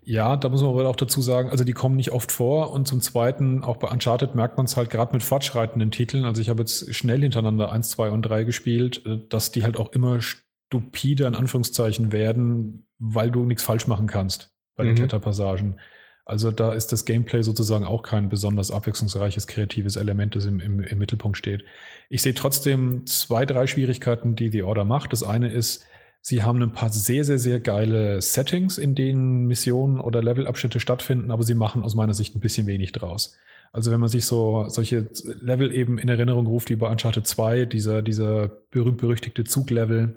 Ja, 0.04 0.36
da 0.36 0.50
muss 0.50 0.62
man 0.62 0.72
aber 0.72 0.90
auch 0.90 0.96
dazu 0.96 1.22
sagen, 1.22 1.50
also 1.50 1.64
die 1.64 1.72
kommen 1.72 1.96
nicht 1.96 2.12
oft 2.12 2.32
vor 2.32 2.72
und 2.72 2.88
zum 2.88 3.02
Zweiten, 3.02 3.64
auch 3.64 3.78
bei 3.78 3.88
Uncharted 3.88 4.36
merkt 4.36 4.58
man 4.58 4.66
es 4.66 4.76
halt 4.76 4.90
gerade 4.90 5.14
mit 5.14 5.24
fortschreitenden 5.24 5.92
Titeln. 5.92 6.26
Also 6.26 6.42
ich 6.42 6.50
habe 6.50 6.62
jetzt 6.62 6.94
schnell 6.94 7.22
hintereinander 7.22 7.72
1, 7.72 7.90
2 7.92 8.10
und 8.10 8.24
3 8.24 8.44
gespielt, 8.44 9.06
äh, 9.06 9.20
dass 9.30 9.52
die 9.52 9.64
halt 9.64 9.78
auch 9.78 9.94
immer 9.94 10.20
stupider 10.22 11.28
in 11.28 11.36
Anführungszeichen 11.36 12.12
werden, 12.12 12.86
weil 13.00 13.32
du 13.32 13.46
nichts 13.46 13.64
falsch 13.64 13.88
machen 13.88 14.08
kannst 14.08 14.52
bei 14.76 14.84
den 14.84 14.94
mhm. 14.94 14.98
Kletterpassagen. 14.98 15.80
Also 16.26 16.52
da 16.52 16.74
ist 16.74 16.92
das 16.92 17.06
Gameplay 17.06 17.42
sozusagen 17.42 17.86
auch 17.86 18.02
kein 18.02 18.30
besonders 18.30 18.72
abwechslungsreiches, 18.72 19.48
kreatives 19.48 19.98
Element, 19.98 20.36
das 20.36 20.46
im, 20.46 20.60
im, 20.60 20.80
im 20.80 20.98
Mittelpunkt 20.98 21.38
steht. 21.38 21.64
Ich 22.10 22.22
sehe 22.22 22.34
trotzdem 22.34 23.06
zwei, 23.06 23.46
drei 23.46 23.68
Schwierigkeiten, 23.68 24.36
die 24.36 24.50
The 24.50 24.64
Order 24.64 24.86
macht. 24.86 25.12
Das 25.12 25.24
eine 25.24 25.50
ist, 25.50 25.86
Sie 26.26 26.42
haben 26.42 26.62
ein 26.62 26.72
paar 26.72 26.90
sehr, 26.90 27.26
sehr, 27.26 27.38
sehr 27.38 27.60
geile 27.60 28.22
Settings, 28.22 28.78
in 28.78 28.96
denen 28.96 29.46
Missionen 29.46 30.00
oder 30.00 30.24
Levelabschnitte 30.24 30.80
stattfinden, 30.80 31.32
aber 31.32 31.44
sie 31.44 31.54
machen 31.54 31.84
aus 31.84 31.96
meiner 31.96 32.14
Sicht 32.14 32.34
ein 32.34 32.40
bisschen 32.40 32.66
wenig 32.66 32.94
draus. 32.94 33.38
Also 33.74 33.92
wenn 33.92 34.00
man 34.00 34.08
sich 34.08 34.26
so 34.26 34.70
solche 34.70 35.10
Level 35.42 35.76
eben 35.76 35.98
in 35.98 36.08
Erinnerung 36.08 36.48
ruft, 36.48 36.70
wie 36.70 36.78
bei 36.78 36.90
Uncharted 36.90 37.28
2, 37.28 37.66
dieser, 37.66 38.02
dieser 38.02 38.48
berühmt-berüchtigte 38.72 39.44
Zuglevel, 39.44 40.16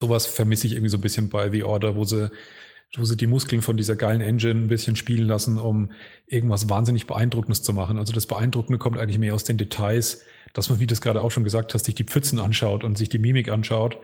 sowas 0.00 0.24
vermisse 0.24 0.66
ich 0.66 0.72
irgendwie 0.72 0.88
so 0.88 0.96
ein 0.96 1.02
bisschen 1.02 1.28
bei 1.28 1.50
The 1.50 1.64
Order, 1.64 1.96
wo 1.96 2.04
sie, 2.04 2.30
wo 2.96 3.04
sie 3.04 3.18
die 3.18 3.26
Muskeln 3.26 3.60
von 3.60 3.76
dieser 3.76 3.96
geilen 3.96 4.22
Engine 4.22 4.58
ein 4.58 4.68
bisschen 4.68 4.96
spielen 4.96 5.26
lassen, 5.26 5.58
um 5.58 5.90
irgendwas 6.28 6.70
wahnsinnig 6.70 7.06
Beeindruckendes 7.06 7.62
zu 7.62 7.74
machen. 7.74 7.98
Also 7.98 8.14
das 8.14 8.24
Beeindruckende 8.24 8.78
kommt 8.78 8.98
eigentlich 8.98 9.18
mehr 9.18 9.34
aus 9.34 9.44
den 9.44 9.58
Details, 9.58 10.24
dass 10.54 10.70
man, 10.70 10.80
wie 10.80 10.86
du 10.86 10.94
es 10.94 11.02
gerade 11.02 11.20
auch 11.20 11.30
schon 11.30 11.44
gesagt 11.44 11.74
hast, 11.74 11.84
sich 11.84 11.94
die 11.94 12.04
Pfützen 12.04 12.38
anschaut 12.38 12.84
und 12.84 12.96
sich 12.96 13.10
die 13.10 13.18
Mimik 13.18 13.50
anschaut 13.50 13.98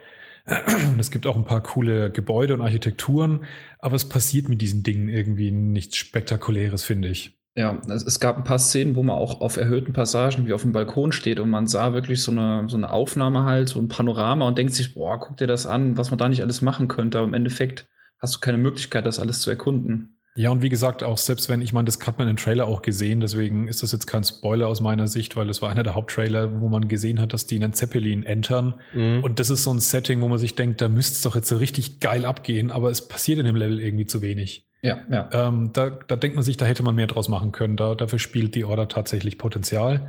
es 0.98 1.10
gibt 1.10 1.26
auch 1.26 1.36
ein 1.36 1.44
paar 1.44 1.62
coole 1.62 2.10
Gebäude 2.10 2.54
und 2.54 2.60
Architekturen, 2.60 3.44
aber 3.78 3.96
es 3.96 4.08
passiert 4.08 4.48
mit 4.48 4.60
diesen 4.60 4.82
Dingen 4.82 5.08
irgendwie 5.08 5.50
nichts 5.50 5.96
Spektakuläres, 5.96 6.84
finde 6.84 7.08
ich. 7.08 7.36
Ja, 7.58 7.80
es 7.88 8.20
gab 8.20 8.36
ein 8.36 8.44
paar 8.44 8.58
Szenen, 8.58 8.96
wo 8.96 9.02
man 9.02 9.16
auch 9.16 9.40
auf 9.40 9.56
erhöhten 9.56 9.94
Passagen 9.94 10.46
wie 10.46 10.52
auf 10.52 10.60
dem 10.60 10.72
Balkon 10.72 11.10
steht 11.10 11.40
und 11.40 11.48
man 11.48 11.66
sah 11.66 11.94
wirklich 11.94 12.22
so 12.22 12.30
eine, 12.30 12.68
so 12.68 12.76
eine 12.76 12.90
Aufnahme 12.90 13.44
halt, 13.44 13.70
so 13.70 13.80
ein 13.80 13.88
Panorama 13.88 14.46
und 14.46 14.58
denkt 14.58 14.74
sich, 14.74 14.94
boah, 14.94 15.18
guck 15.18 15.38
dir 15.38 15.46
das 15.46 15.64
an, 15.64 15.96
was 15.96 16.10
man 16.10 16.18
da 16.18 16.28
nicht 16.28 16.42
alles 16.42 16.60
machen 16.60 16.86
könnte. 16.86 17.16
Aber 17.16 17.26
im 17.26 17.32
Endeffekt 17.32 17.88
hast 18.18 18.34
du 18.34 18.40
keine 18.40 18.58
Möglichkeit, 18.58 19.06
das 19.06 19.18
alles 19.18 19.40
zu 19.40 19.48
erkunden. 19.48 20.15
Ja, 20.36 20.50
und 20.50 20.62
wie 20.62 20.68
gesagt, 20.68 21.02
auch 21.02 21.16
selbst 21.16 21.48
wenn, 21.48 21.62
ich 21.62 21.72
meine, 21.72 21.86
das 21.86 21.98
hat 22.06 22.18
man 22.18 22.28
im 22.28 22.36
Trailer 22.36 22.66
auch 22.66 22.82
gesehen, 22.82 23.20
deswegen 23.20 23.68
ist 23.68 23.82
das 23.82 23.92
jetzt 23.92 24.06
kein 24.06 24.22
Spoiler 24.22 24.68
aus 24.68 24.80
meiner 24.80 25.08
Sicht, 25.08 25.34
weil 25.34 25.46
das 25.46 25.62
war 25.62 25.70
einer 25.70 25.82
der 25.82 25.94
Haupttrailer, 25.94 26.60
wo 26.60 26.68
man 26.68 26.88
gesehen 26.88 27.20
hat, 27.20 27.32
dass 27.32 27.46
die 27.46 27.56
einen 27.56 27.72
Zeppelin 27.72 28.22
entern. 28.22 28.74
Mhm. 28.92 29.24
Und 29.24 29.40
das 29.40 29.48
ist 29.48 29.64
so 29.64 29.72
ein 29.72 29.80
Setting, 29.80 30.20
wo 30.20 30.28
man 30.28 30.38
sich 30.38 30.54
denkt, 30.54 30.80
da 30.82 30.88
müsste 30.88 31.14
es 31.14 31.22
doch 31.22 31.34
jetzt 31.34 31.48
so 31.48 31.56
richtig 31.56 32.00
geil 32.00 32.26
abgehen, 32.26 32.70
aber 32.70 32.90
es 32.90 33.08
passiert 33.08 33.38
in 33.38 33.46
dem 33.46 33.56
Level 33.56 33.80
irgendwie 33.80 34.06
zu 34.06 34.20
wenig. 34.20 34.66
Ja, 34.82 34.98
ja. 35.10 35.28
Ähm, 35.32 35.70
da, 35.72 35.90
da 35.90 36.16
denkt 36.16 36.36
man 36.36 36.44
sich, 36.44 36.56
da 36.56 36.66
hätte 36.66 36.82
man 36.82 36.94
mehr 36.94 37.06
draus 37.06 37.28
machen 37.28 37.50
können. 37.50 37.76
Da, 37.76 37.94
dafür 37.94 38.18
spielt 38.18 38.54
die 38.54 38.64
Order 38.64 38.88
tatsächlich 38.88 39.38
Potenzial. 39.38 40.08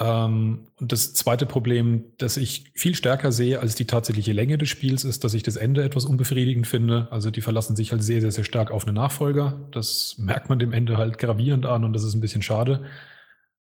Ähm, 0.00 0.66
und 0.76 0.92
das 0.92 1.12
zweite 1.12 1.44
Problem, 1.44 2.04
das 2.16 2.38
ich 2.38 2.72
viel 2.74 2.94
stärker 2.94 3.32
sehe 3.32 3.60
als 3.60 3.74
die 3.74 3.86
tatsächliche 3.86 4.32
Länge 4.32 4.56
des 4.56 4.70
Spiels, 4.70 5.04
ist, 5.04 5.24
dass 5.24 5.34
ich 5.34 5.42
das 5.42 5.56
Ende 5.56 5.84
etwas 5.84 6.06
unbefriedigend 6.06 6.66
finde. 6.66 7.08
Also 7.10 7.30
die 7.30 7.42
verlassen 7.42 7.76
sich 7.76 7.92
halt 7.92 8.02
sehr, 8.02 8.22
sehr, 8.22 8.32
sehr 8.32 8.44
stark 8.44 8.70
auf 8.70 8.86
einen 8.86 8.96
Nachfolger. 8.96 9.68
Das 9.72 10.16
merkt 10.18 10.48
man 10.48 10.58
dem 10.58 10.72
Ende 10.72 10.96
halt 10.96 11.18
gravierend 11.18 11.66
an 11.66 11.84
und 11.84 11.92
das 11.92 12.04
ist 12.04 12.14
ein 12.14 12.22
bisschen 12.22 12.42
schade. 12.42 12.84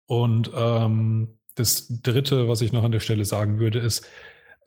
Und 0.07 0.51
ähm, 0.57 1.39
das 1.55 2.01
dritte, 2.03 2.49
was 2.49 2.63
ich 2.63 2.73
noch 2.73 2.85
an 2.85 2.93
der 2.93 3.01
Stelle 3.01 3.27
sagen 3.27 3.59
würde, 3.59 3.79
ist, 3.79 4.07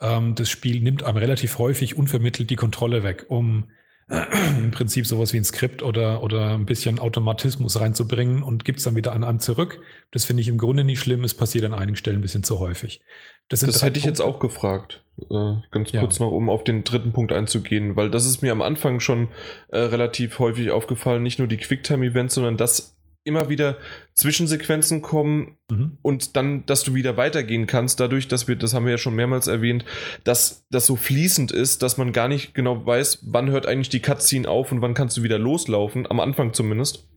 ähm, 0.02 0.36
das 0.36 0.50
Spiel 0.50 0.82
nimmt 0.82 1.04
einem 1.04 1.18
relativ 1.18 1.58
häufig 1.58 1.98
unvermittelt 1.98 2.50
die 2.52 2.56
Kontrolle 2.56 3.02
weg, 3.02 3.26
um 3.30 3.72
im 4.58 4.70
Prinzip 4.72 5.08
sowas 5.08 5.34
wie 5.34 5.38
ein 5.38 5.44
Skript 5.44 5.82
oder, 5.82 6.22
oder 6.22 6.54
ein 6.54 6.66
bisschen 6.66 7.00
Automatismus 7.00 7.80
reinzubringen 7.80 8.44
und 8.44 8.64
gibt 8.64 8.78
es 8.78 8.86
dann 8.86 8.96
wieder 8.96 9.14
an 9.14 9.24
einem 9.24 9.40
zurück. 9.40 9.80
Das 10.12 10.26
finde 10.26 10.42
ich 10.42 10.48
im 10.48 10.60
Grunde 10.60 10.84
nicht 10.84 11.00
schlimm, 11.00 11.24
es 11.24 11.34
passiert 11.34 11.66
an 11.66 11.74
einigen 11.74 11.96
Stellen 11.96 12.20
ein 12.20 12.22
bisschen 12.22 12.44
zu 12.44 12.60
häufig. 12.60 13.02
Das, 13.50 13.62
das 13.62 13.84
hätte 13.84 14.00
ich 14.00 14.06
jetzt 14.06 14.22
auch 14.22 14.40
gefragt, 14.40 15.04
äh, 15.30 15.56
ganz 15.72 15.92
ja. 15.92 16.02
kurz 16.02 16.20
noch, 16.20 16.32
um 16.32 16.50
auf 16.50 16.64
den 16.64 16.84
dritten 16.84 17.14
Punkt 17.14 17.32
einzugehen, 17.32 17.96
weil 17.96 18.12
das 18.12 18.26
ist 18.26 18.42
mir 18.42 18.52
am 18.52 18.62
Anfang 18.62 19.00
schon 19.00 19.30
äh, 19.70 19.80
relativ 19.80 20.38
häufig 20.40 20.72
aufgefallen, 20.72 21.24
nicht 21.24 21.40
nur 21.40 21.48
die 21.48 21.58
Quicktime-Events, 21.58 22.36
sondern 22.36 22.58
das 22.58 22.95
immer 23.26 23.50
wieder 23.50 23.78
Zwischensequenzen 24.14 25.02
kommen 25.02 25.58
mhm. 25.70 25.98
und 26.02 26.36
dann, 26.38 26.66
dass 26.66 26.84
du 26.84 26.94
wieder 26.94 27.18
weitergehen 27.18 27.68
kannst, 27.68 28.00
dadurch, 28.00 28.28
dass 28.28 28.48
wir, 28.48 28.56
das 28.56 28.74
haben 28.74 28.86
wir 28.86 28.92
ja 28.92 28.98
schon 28.98 29.16
mehrmals 29.16 29.48
erwähnt, 29.48 29.84
dass 30.24 30.66
das 30.70 30.86
so 30.86 30.96
fließend 30.96 31.52
ist, 31.52 31.82
dass 31.82 31.98
man 31.98 32.14
gar 32.14 32.28
nicht 32.28 32.54
genau 32.54 32.86
weiß, 32.86 33.24
wann 33.24 33.50
hört 33.50 33.66
eigentlich 33.66 33.90
die 33.90 34.00
Cutscene 34.00 34.48
auf 34.48 34.72
und 34.72 34.82
wann 34.82 34.94
kannst 34.94 35.18
du 35.18 35.24
wieder 35.24 35.40
loslaufen, 35.40 36.10
am 36.10 36.20
Anfang 36.20 36.54
zumindest. 36.54 37.08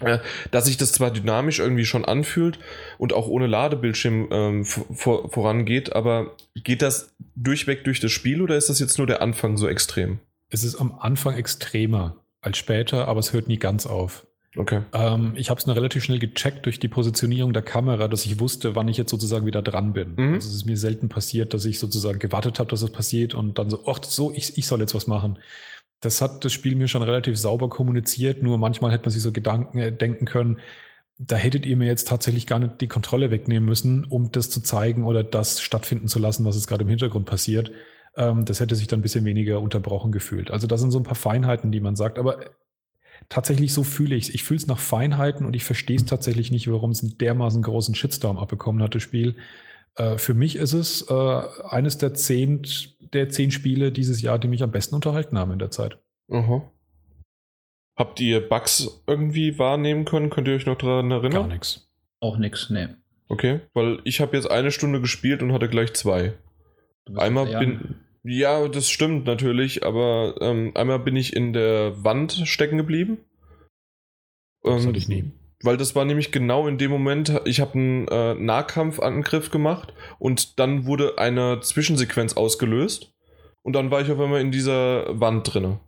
Äh, 0.00 0.18
dass 0.50 0.64
sich 0.64 0.78
das 0.78 0.92
zwar 0.92 1.10
dynamisch 1.10 1.60
irgendwie 1.60 1.84
schon 1.84 2.04
anfühlt 2.04 2.58
und 2.98 3.12
auch 3.12 3.28
ohne 3.28 3.46
Ladebildschirm 3.46 4.28
ähm, 4.32 4.64
vor, 4.64 5.30
vorangeht, 5.30 5.94
aber 5.94 6.34
geht 6.54 6.82
das 6.82 7.14
durchweg 7.36 7.84
durch 7.84 8.00
das 8.00 8.10
Spiel 8.10 8.42
oder 8.42 8.56
ist 8.56 8.68
das 8.68 8.80
jetzt 8.80 8.98
nur 8.98 9.06
der 9.06 9.22
Anfang 9.22 9.56
so 9.56 9.68
extrem? 9.68 10.18
Es 10.48 10.64
ist 10.64 10.76
am 10.76 10.98
Anfang 10.98 11.36
extremer 11.36 12.16
als 12.40 12.58
später, 12.58 13.06
aber 13.06 13.20
es 13.20 13.32
hört 13.32 13.48
nie 13.48 13.58
ganz 13.58 13.86
auf. 13.86 14.26
Okay. 14.56 14.82
Ähm, 14.92 15.32
ich 15.36 15.48
habe 15.48 15.58
es 15.58 15.66
nur 15.66 15.76
relativ 15.76 16.04
schnell 16.04 16.18
gecheckt 16.18 16.66
durch 16.66 16.78
die 16.78 16.88
Positionierung 16.88 17.52
der 17.52 17.62
Kamera, 17.62 18.08
dass 18.08 18.26
ich 18.26 18.38
wusste, 18.38 18.74
wann 18.74 18.88
ich 18.88 18.98
jetzt 18.98 19.10
sozusagen 19.10 19.46
wieder 19.46 19.62
dran 19.62 19.94
bin. 19.94 20.14
Mhm. 20.16 20.34
Also 20.34 20.48
es 20.48 20.54
ist 20.54 20.66
mir 20.66 20.76
selten 20.76 21.08
passiert, 21.08 21.54
dass 21.54 21.64
ich 21.64 21.78
sozusagen 21.78 22.18
gewartet 22.18 22.58
habe, 22.58 22.70
dass 22.70 22.80
das 22.80 22.90
passiert 22.90 23.34
und 23.34 23.58
dann 23.58 23.70
so, 23.70 23.84
ach 23.86 24.02
so, 24.02 24.32
ich, 24.32 24.58
ich 24.58 24.66
soll 24.66 24.80
jetzt 24.80 24.94
was 24.94 25.06
machen. 25.06 25.38
Das 26.00 26.20
hat 26.20 26.44
das 26.44 26.52
Spiel 26.52 26.74
mir 26.74 26.88
schon 26.88 27.02
relativ 27.02 27.38
sauber 27.38 27.68
kommuniziert, 27.68 28.42
nur 28.42 28.58
manchmal 28.58 28.92
hätte 28.92 29.04
man 29.04 29.10
sich 29.10 29.22
so 29.22 29.32
Gedanken 29.32 29.78
äh, 29.78 29.92
denken 29.92 30.26
können, 30.26 30.58
da 31.18 31.36
hättet 31.36 31.66
ihr 31.66 31.76
mir 31.76 31.86
jetzt 31.86 32.08
tatsächlich 32.08 32.46
gar 32.46 32.58
nicht 32.58 32.80
die 32.80 32.88
Kontrolle 32.88 33.30
wegnehmen 33.30 33.68
müssen, 33.68 34.04
um 34.04 34.32
das 34.32 34.50
zu 34.50 34.60
zeigen 34.60 35.04
oder 35.04 35.22
das 35.22 35.60
stattfinden 35.60 36.08
zu 36.08 36.18
lassen, 36.18 36.44
was 36.44 36.56
jetzt 36.56 36.66
gerade 36.66 36.82
im 36.82 36.88
Hintergrund 36.88 37.26
passiert. 37.26 37.70
Ähm, 38.16 38.44
das 38.44 38.60
hätte 38.60 38.74
sich 38.74 38.88
dann 38.88 39.00
ein 39.00 39.02
bisschen 39.02 39.24
weniger 39.24 39.60
unterbrochen 39.60 40.12
gefühlt. 40.12 40.50
Also 40.50 40.66
das 40.66 40.80
sind 40.80 40.90
so 40.90 40.98
ein 40.98 41.04
paar 41.04 41.14
Feinheiten, 41.14 41.70
die 41.70 41.80
man 41.80 41.96
sagt. 41.96 42.18
Aber 42.18 42.40
tatsächlich 43.32 43.72
so 43.72 43.82
fühle 43.82 44.14
ich 44.14 44.28
es. 44.28 44.34
Ich 44.34 44.44
fühle 44.44 44.58
es 44.58 44.66
nach 44.66 44.78
Feinheiten 44.78 45.46
und 45.46 45.56
ich 45.56 45.64
verstehe 45.64 45.96
es 45.96 46.04
tatsächlich 46.04 46.50
nicht, 46.50 46.70
warum 46.70 46.90
es 46.90 47.02
einen 47.02 47.16
dermaßen 47.16 47.62
großen 47.62 47.94
Shitstorm 47.94 48.38
abbekommen 48.38 48.82
hat, 48.82 48.94
das 48.94 49.02
Spiel. 49.02 49.36
Äh, 49.96 50.18
für 50.18 50.34
mich 50.34 50.56
ist 50.56 50.74
es 50.74 51.08
äh, 51.08 51.42
eines 51.68 51.96
der 51.96 52.12
zehn, 52.12 52.62
der 53.14 53.30
zehn 53.30 53.50
Spiele 53.50 53.90
dieses 53.90 54.20
Jahr, 54.20 54.38
die 54.38 54.48
mich 54.48 54.62
am 54.62 54.70
besten 54.70 54.94
unterhalten 54.94 55.38
haben 55.38 55.52
in 55.52 55.58
der 55.58 55.70
Zeit. 55.70 55.96
Aha. 56.30 56.70
Habt 57.96 58.20
ihr 58.20 58.46
Bugs 58.46 59.02
irgendwie 59.06 59.58
wahrnehmen 59.58 60.04
können? 60.04 60.28
Könnt 60.28 60.48
ihr 60.48 60.54
euch 60.54 60.66
noch 60.66 60.76
daran 60.76 61.10
erinnern? 61.10 61.32
Gar 61.32 61.48
nichts. 61.48 61.88
Auch 62.20 62.36
nichts, 62.36 62.68
nee. 62.68 62.88
Okay, 63.28 63.60
weil 63.72 64.00
ich 64.04 64.20
habe 64.20 64.36
jetzt 64.36 64.50
eine 64.50 64.70
Stunde 64.70 65.00
gespielt 65.00 65.42
und 65.42 65.52
hatte 65.52 65.70
gleich 65.70 65.94
zwei. 65.94 66.34
Einmal 67.16 67.46
bin, 67.58 67.96
ja, 68.24 68.68
das 68.68 68.88
stimmt 68.88 69.26
natürlich, 69.26 69.84
aber 69.84 70.36
ähm, 70.40 70.72
einmal 70.74 70.98
bin 70.98 71.16
ich 71.16 71.34
in 71.34 71.52
der 71.52 72.04
Wand 72.04 72.42
stecken 72.44 72.78
geblieben. 72.78 73.18
Das 74.62 74.82
ähm, 74.82 74.88
hatte 74.88 74.98
ich 74.98 75.08
nie. 75.08 75.24
Weil 75.62 75.76
das 75.76 75.94
war 75.94 76.04
nämlich 76.04 76.32
genau 76.32 76.66
in 76.66 76.78
dem 76.78 76.90
Moment, 76.90 77.40
ich 77.44 77.60
habe 77.60 77.74
einen 77.74 78.08
äh, 78.08 78.34
Nahkampfangriff 78.34 79.50
gemacht 79.50 79.94
und 80.18 80.58
dann 80.58 80.86
wurde 80.86 81.18
eine 81.18 81.60
Zwischensequenz 81.60 82.34
ausgelöst 82.34 83.14
und 83.62 83.74
dann 83.74 83.90
war 83.90 84.00
ich 84.00 84.10
auf 84.10 84.18
einmal 84.18 84.40
in 84.40 84.50
dieser 84.50 85.20
Wand 85.20 85.54
drinne 85.54 85.78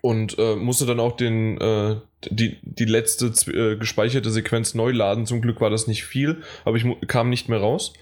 und 0.00 0.36
äh, 0.38 0.56
musste 0.56 0.86
dann 0.86 1.00
auch 1.00 1.16
den 1.16 1.60
äh, 1.60 1.96
die, 2.30 2.58
die 2.62 2.84
letzte 2.84 3.26
äh, 3.52 3.76
gespeicherte 3.76 4.30
Sequenz 4.30 4.74
neu 4.74 4.92
laden. 4.92 5.26
Zum 5.26 5.40
Glück 5.40 5.60
war 5.60 5.70
das 5.70 5.86
nicht 5.86 6.04
viel, 6.04 6.42
aber 6.64 6.76
ich 6.76 6.86
kam 7.08 7.30
nicht 7.30 7.48
mehr 7.48 7.60
raus. 7.60 7.92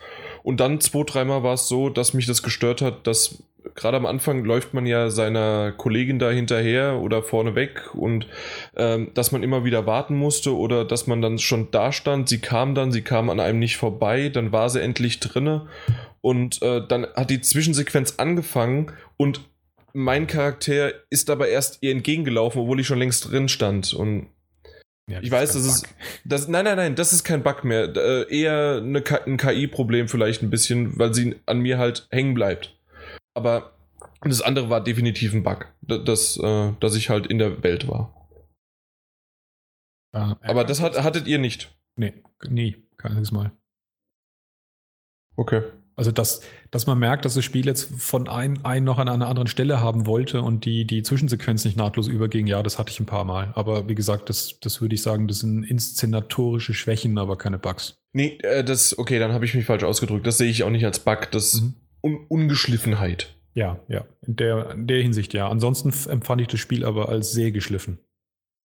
Und 0.42 0.60
dann 0.60 0.80
zwei, 0.80 1.04
dreimal 1.04 1.42
war 1.42 1.54
es 1.54 1.68
so, 1.68 1.88
dass 1.88 2.14
mich 2.14 2.26
das 2.26 2.42
gestört 2.42 2.82
hat, 2.82 3.06
dass 3.06 3.42
gerade 3.74 3.96
am 3.96 4.06
Anfang 4.06 4.44
läuft 4.44 4.74
man 4.74 4.86
ja 4.86 5.10
seiner 5.10 5.72
Kollegin 5.72 6.18
da 6.18 6.30
hinterher 6.30 7.00
oder 7.00 7.22
vorne 7.22 7.54
weg 7.54 7.94
und 7.94 8.26
ähm, 8.76 9.10
dass 9.14 9.32
man 9.32 9.42
immer 9.42 9.64
wieder 9.64 9.86
warten 9.86 10.16
musste 10.16 10.56
oder 10.56 10.84
dass 10.84 11.06
man 11.06 11.22
dann 11.22 11.38
schon 11.38 11.70
da 11.70 11.92
stand. 11.92 12.28
Sie 12.28 12.40
kam 12.40 12.74
dann, 12.74 12.92
sie 12.92 13.02
kam 13.02 13.30
an 13.30 13.40
einem 13.40 13.58
nicht 13.58 13.76
vorbei, 13.76 14.28
dann 14.28 14.52
war 14.52 14.70
sie 14.70 14.80
endlich 14.80 15.20
drinne 15.20 15.66
und 16.20 16.62
äh, 16.62 16.86
dann 16.86 17.06
hat 17.14 17.30
die 17.30 17.40
Zwischensequenz 17.40 18.14
angefangen 18.16 18.92
und 19.16 19.42
mein 19.92 20.26
Charakter 20.26 20.92
ist 21.10 21.30
aber 21.30 21.48
erst 21.48 21.78
ihr 21.80 21.90
entgegengelaufen, 21.90 22.62
obwohl 22.62 22.80
ich 22.80 22.86
schon 22.86 22.98
längst 22.98 23.30
drin 23.30 23.48
stand 23.48 23.92
und 23.92 24.28
ja, 25.10 25.20
ich 25.20 25.30
weiß, 25.30 25.52
das 25.52 25.64
ist. 25.64 25.88
Das, 26.24 26.48
nein, 26.48 26.64
nein, 26.64 26.76
nein, 26.76 26.94
das 26.94 27.12
ist 27.12 27.24
kein 27.24 27.42
Bug 27.42 27.64
mehr. 27.64 27.94
Äh, 27.96 28.34
eher 28.34 28.78
eine, 28.78 29.02
ein 29.26 29.36
KI-Problem 29.36 30.08
vielleicht 30.08 30.42
ein 30.42 30.50
bisschen, 30.50 30.98
weil 30.98 31.14
sie 31.14 31.36
an 31.46 31.60
mir 31.60 31.78
halt 31.78 32.06
hängen 32.10 32.34
bleibt. 32.34 32.76
Aber 33.34 33.72
das 34.22 34.42
andere 34.42 34.70
war 34.70 34.82
definitiv 34.82 35.32
ein 35.32 35.42
Bug, 35.42 35.66
dass, 35.82 36.36
äh, 36.36 36.72
dass 36.80 36.94
ich 36.94 37.08
halt 37.10 37.26
in 37.26 37.38
der 37.38 37.62
Welt 37.62 37.88
war. 37.88 38.14
Ah, 40.12 40.36
Aber 40.42 40.64
das 40.64 40.80
hat, 40.80 41.02
hattet 41.02 41.26
ihr 41.26 41.38
nicht? 41.38 41.74
Nee, 41.96 42.14
nie. 42.48 42.76
Keines 42.96 43.32
Mal. 43.32 43.52
Okay. 45.36 45.62
Also, 46.00 46.12
dass, 46.12 46.40
dass 46.70 46.86
man 46.86 46.98
merkt, 46.98 47.26
dass 47.26 47.34
das 47.34 47.44
Spiel 47.44 47.66
jetzt 47.66 47.94
von 47.94 48.26
einem 48.26 48.60
ein 48.62 48.84
noch 48.84 48.96
an 48.96 49.06
einer 49.06 49.28
anderen 49.28 49.48
Stelle 49.48 49.82
haben 49.82 50.06
wollte 50.06 50.40
und 50.40 50.64
die, 50.64 50.86
die 50.86 51.02
Zwischensequenz 51.02 51.66
nicht 51.66 51.76
nahtlos 51.76 52.08
überging, 52.08 52.46
ja, 52.46 52.62
das 52.62 52.78
hatte 52.78 52.90
ich 52.90 53.00
ein 53.00 53.04
paar 53.04 53.26
Mal. 53.26 53.52
Aber 53.54 53.86
wie 53.86 53.94
gesagt, 53.94 54.30
das, 54.30 54.58
das 54.60 54.80
würde 54.80 54.94
ich 54.94 55.02
sagen, 55.02 55.28
das 55.28 55.40
sind 55.40 55.62
inszenatorische 55.62 56.72
Schwächen, 56.72 57.18
aber 57.18 57.36
keine 57.36 57.58
Bugs. 57.58 57.98
Nee, 58.14 58.38
äh, 58.42 58.64
das, 58.64 58.98
okay, 58.98 59.18
dann 59.18 59.34
habe 59.34 59.44
ich 59.44 59.52
mich 59.52 59.66
falsch 59.66 59.84
ausgedrückt. 59.84 60.26
Das 60.26 60.38
sehe 60.38 60.48
ich 60.48 60.64
auch 60.64 60.70
nicht 60.70 60.86
als 60.86 61.00
Bug, 61.00 61.30
das 61.32 61.52
ist 61.52 61.60
mhm. 61.64 61.74
Un 62.02 62.24
Ungeschliffenheit. 62.30 63.36
Ja, 63.52 63.78
ja, 63.88 64.06
in 64.26 64.36
der, 64.36 64.70
in 64.70 64.86
der 64.86 65.02
Hinsicht 65.02 65.34
ja. 65.34 65.50
Ansonsten 65.50 65.92
empfand 66.08 66.40
ich 66.40 66.48
das 66.48 66.60
Spiel 66.60 66.86
aber 66.86 67.10
als 67.10 67.32
sehr 67.32 67.52
geschliffen. 67.52 67.98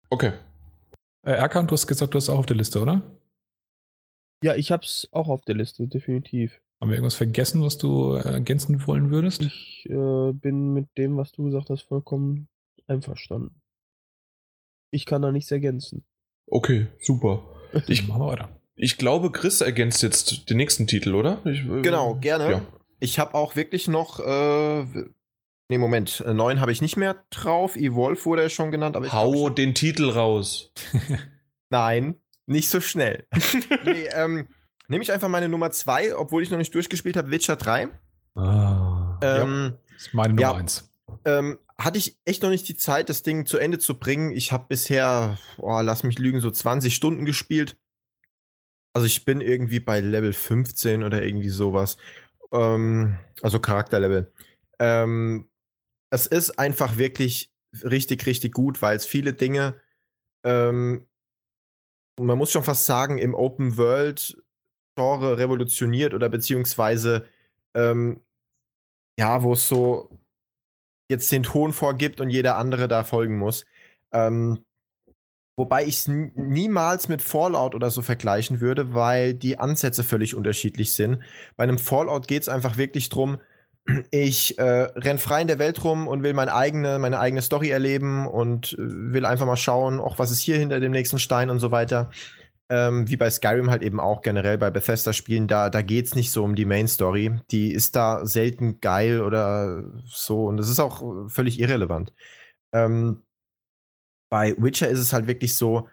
Okay. 0.08 0.32
Äh, 1.24 1.34
Erkan, 1.34 1.68
du 1.68 1.74
hast 1.74 1.86
gesagt, 1.86 2.12
du 2.12 2.16
hast 2.16 2.28
auch 2.28 2.40
auf 2.40 2.46
der 2.46 2.56
Liste, 2.56 2.80
oder? 2.80 3.02
Ja, 4.42 4.56
ich 4.56 4.72
hab's 4.72 5.08
auch 5.12 5.28
auf 5.28 5.44
der 5.44 5.54
Liste, 5.54 5.86
definitiv. 5.86 6.60
Haben 6.80 6.90
wir 6.90 6.96
irgendwas 6.96 7.14
vergessen, 7.14 7.62
was 7.62 7.76
du 7.76 8.14
äh, 8.14 8.20
ergänzen 8.20 8.86
wollen 8.86 9.10
würdest? 9.10 9.42
Ich 9.42 9.84
äh, 9.90 10.32
bin 10.32 10.72
mit 10.72 10.88
dem, 10.96 11.18
was 11.18 11.30
du 11.32 11.44
gesagt 11.44 11.68
hast, 11.68 11.82
vollkommen 11.82 12.48
einverstanden. 12.86 13.60
Ich 14.90 15.04
kann 15.04 15.20
da 15.20 15.30
nichts 15.30 15.50
ergänzen. 15.50 16.06
Okay, 16.46 16.86
super. 16.98 17.44
Ich, 17.86 18.08
Machen 18.08 18.22
wir 18.22 18.28
weiter. 18.28 18.60
Ich 18.76 18.96
glaube, 18.96 19.30
Chris 19.30 19.60
ergänzt 19.60 20.02
jetzt 20.02 20.48
den 20.48 20.56
nächsten 20.56 20.86
Titel, 20.86 21.14
oder? 21.14 21.44
Ich, 21.44 21.60
äh, 21.68 21.82
genau, 21.82 22.14
gerne. 22.14 22.50
Ja. 22.50 22.62
Ich 22.98 23.18
habe 23.18 23.34
auch 23.34 23.56
wirklich 23.56 23.86
noch. 23.86 24.18
Äh, 24.18 24.84
nee, 25.68 25.76
Moment. 25.78 26.24
Äh, 26.26 26.32
neun 26.32 26.60
habe 26.60 26.72
ich 26.72 26.80
nicht 26.80 26.96
mehr 26.96 27.22
drauf. 27.28 27.76
Evolve 27.76 28.24
wurde 28.24 28.42
ja 28.42 28.48
schon 28.48 28.70
genannt. 28.70 28.96
Aber 28.96 29.12
Hau 29.12 29.50
den 29.50 29.74
Titel 29.74 30.08
raus. 30.08 30.72
Nein, 31.70 32.16
nicht 32.46 32.70
so 32.70 32.80
schnell. 32.80 33.26
nee, 33.84 34.06
ähm 34.14 34.48
Nehme 34.90 35.04
ich 35.04 35.12
einfach 35.12 35.28
meine 35.28 35.48
Nummer 35.48 35.70
2, 35.70 36.16
obwohl 36.16 36.42
ich 36.42 36.50
noch 36.50 36.58
nicht 36.58 36.74
durchgespielt 36.74 37.16
habe, 37.16 37.30
Witcher 37.30 37.54
3. 37.54 37.90
Ah, 38.34 39.20
ähm, 39.22 39.78
ja, 39.88 39.96
ist 39.96 40.12
meine 40.14 40.34
Nummer 40.34 40.56
1. 40.56 40.92
Ja, 41.06 41.38
ähm, 41.38 41.60
hatte 41.78 41.98
ich 41.98 42.18
echt 42.24 42.42
noch 42.42 42.50
nicht 42.50 42.68
die 42.68 42.76
Zeit, 42.76 43.08
das 43.08 43.22
Ding 43.22 43.46
zu 43.46 43.58
Ende 43.58 43.78
zu 43.78 44.00
bringen. 44.00 44.32
Ich 44.32 44.50
habe 44.50 44.66
bisher, 44.68 45.38
oh, 45.58 45.80
lass 45.80 46.02
mich 46.02 46.18
lügen, 46.18 46.40
so 46.40 46.50
20 46.50 46.92
Stunden 46.92 47.24
gespielt. 47.24 47.78
Also 48.92 49.06
ich 49.06 49.24
bin 49.24 49.40
irgendwie 49.40 49.78
bei 49.78 50.00
Level 50.00 50.32
15 50.32 51.04
oder 51.04 51.22
irgendwie 51.22 51.50
sowas. 51.50 51.96
Ähm, 52.50 53.16
also 53.42 53.60
Charakterlevel. 53.60 54.32
Ähm, 54.80 55.48
es 56.10 56.26
ist 56.26 56.58
einfach 56.58 56.98
wirklich 56.98 57.52
richtig, 57.84 58.26
richtig 58.26 58.54
gut, 58.54 58.82
weil 58.82 58.96
es 58.96 59.06
viele 59.06 59.34
Dinge, 59.34 59.80
ähm, 60.44 61.06
man 62.18 62.36
muss 62.36 62.50
schon 62.50 62.64
fast 62.64 62.86
sagen, 62.86 63.18
im 63.18 63.34
Open 63.36 63.76
World 63.76 64.36
Genre 64.96 65.38
revolutioniert 65.38 66.14
oder 66.14 66.28
beziehungsweise 66.28 67.26
ähm, 67.74 68.20
ja, 69.18 69.42
wo 69.42 69.52
es 69.52 69.68
so 69.68 70.10
jetzt 71.10 71.30
den 71.32 71.42
Ton 71.42 71.72
vorgibt 71.72 72.20
und 72.20 72.30
jeder 72.30 72.56
andere 72.56 72.88
da 72.88 73.04
folgen 73.04 73.38
muss. 73.38 73.66
Ähm, 74.12 74.64
Wobei 75.60 75.84
ich 75.84 75.98
es 75.98 76.08
niemals 76.08 77.08
mit 77.08 77.20
Fallout 77.20 77.74
oder 77.74 77.90
so 77.90 78.00
vergleichen 78.00 78.62
würde, 78.62 78.94
weil 78.94 79.34
die 79.34 79.58
Ansätze 79.58 80.02
völlig 80.02 80.34
unterschiedlich 80.34 80.94
sind. 80.94 81.22
Bei 81.58 81.64
einem 81.64 81.76
Fallout 81.76 82.28
geht 82.28 82.40
es 82.40 82.48
einfach 82.48 82.78
wirklich 82.78 83.10
darum, 83.10 83.36
ich 84.10 84.58
äh, 84.58 84.62
renn 84.62 85.18
frei 85.18 85.42
in 85.42 85.48
der 85.48 85.58
Welt 85.58 85.84
rum 85.84 86.08
und 86.08 86.22
will 86.22 86.32
meine 86.32 86.54
eigene, 86.54 86.98
meine 86.98 87.18
eigene 87.20 87.42
Story 87.42 87.68
erleben 87.68 88.26
und 88.26 88.72
äh, 88.72 88.76
will 88.78 89.26
einfach 89.26 89.44
mal 89.44 89.56
schauen, 89.56 90.00
auch 90.00 90.18
was 90.18 90.30
ist 90.30 90.40
hier 90.40 90.56
hinter 90.56 90.80
dem 90.80 90.92
nächsten 90.92 91.18
Stein 91.18 91.50
und 91.50 91.58
so 91.58 91.70
weiter. 91.70 92.10
Ähm, 92.72 93.08
wie 93.08 93.16
bei 93.16 93.28
Skyrim 93.28 93.68
halt 93.68 93.82
eben 93.82 93.98
auch 93.98 94.22
generell 94.22 94.56
bei 94.56 94.70
Bethesda-Spielen, 94.70 95.48
da, 95.48 95.70
da 95.70 95.82
geht 95.82 96.06
es 96.06 96.14
nicht 96.14 96.30
so 96.30 96.44
um 96.44 96.54
die 96.54 96.64
Main-Story. 96.64 97.40
Die 97.50 97.72
ist 97.72 97.96
da 97.96 98.24
selten 98.24 98.80
geil 98.80 99.22
oder 99.22 99.84
so 100.06 100.46
und 100.46 100.56
das 100.56 100.68
ist 100.68 100.78
auch 100.78 101.28
völlig 101.28 101.58
irrelevant. 101.58 102.12
Ähm, 102.72 103.24
bei 104.30 104.54
Witcher 104.56 104.88
ist 104.88 105.00
es 105.00 105.12
halt 105.12 105.26
wirklich 105.26 105.56
so, 105.56 105.88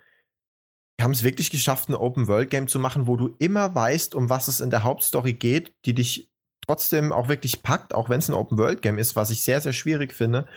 wir 0.97 1.03
haben 1.03 1.11
es 1.11 1.23
wirklich 1.23 1.49
geschafft, 1.49 1.89
ein 1.89 1.95
Open-World-Game 1.95 2.67
zu 2.67 2.79
machen, 2.79 3.07
wo 3.07 3.17
du 3.17 3.35
immer 3.39 3.73
weißt, 3.73 4.15
um 4.15 4.29
was 4.29 4.47
es 4.47 4.61
in 4.61 4.69
der 4.69 4.83
Hauptstory 4.83 5.33
geht, 5.33 5.73
die 5.85 5.93
dich 5.93 6.31
trotzdem 6.67 7.11
auch 7.11 7.27
wirklich 7.27 7.63
packt, 7.63 7.95
auch 7.95 8.09
wenn 8.09 8.19
es 8.19 8.29
ein 8.29 8.35
Open-World-Game 8.35 8.97
ist, 8.97 9.15
was 9.15 9.29
ich 9.29 9.43
sehr, 9.43 9.61
sehr 9.61 9.73
schwierig 9.73 10.13
finde. 10.13 10.47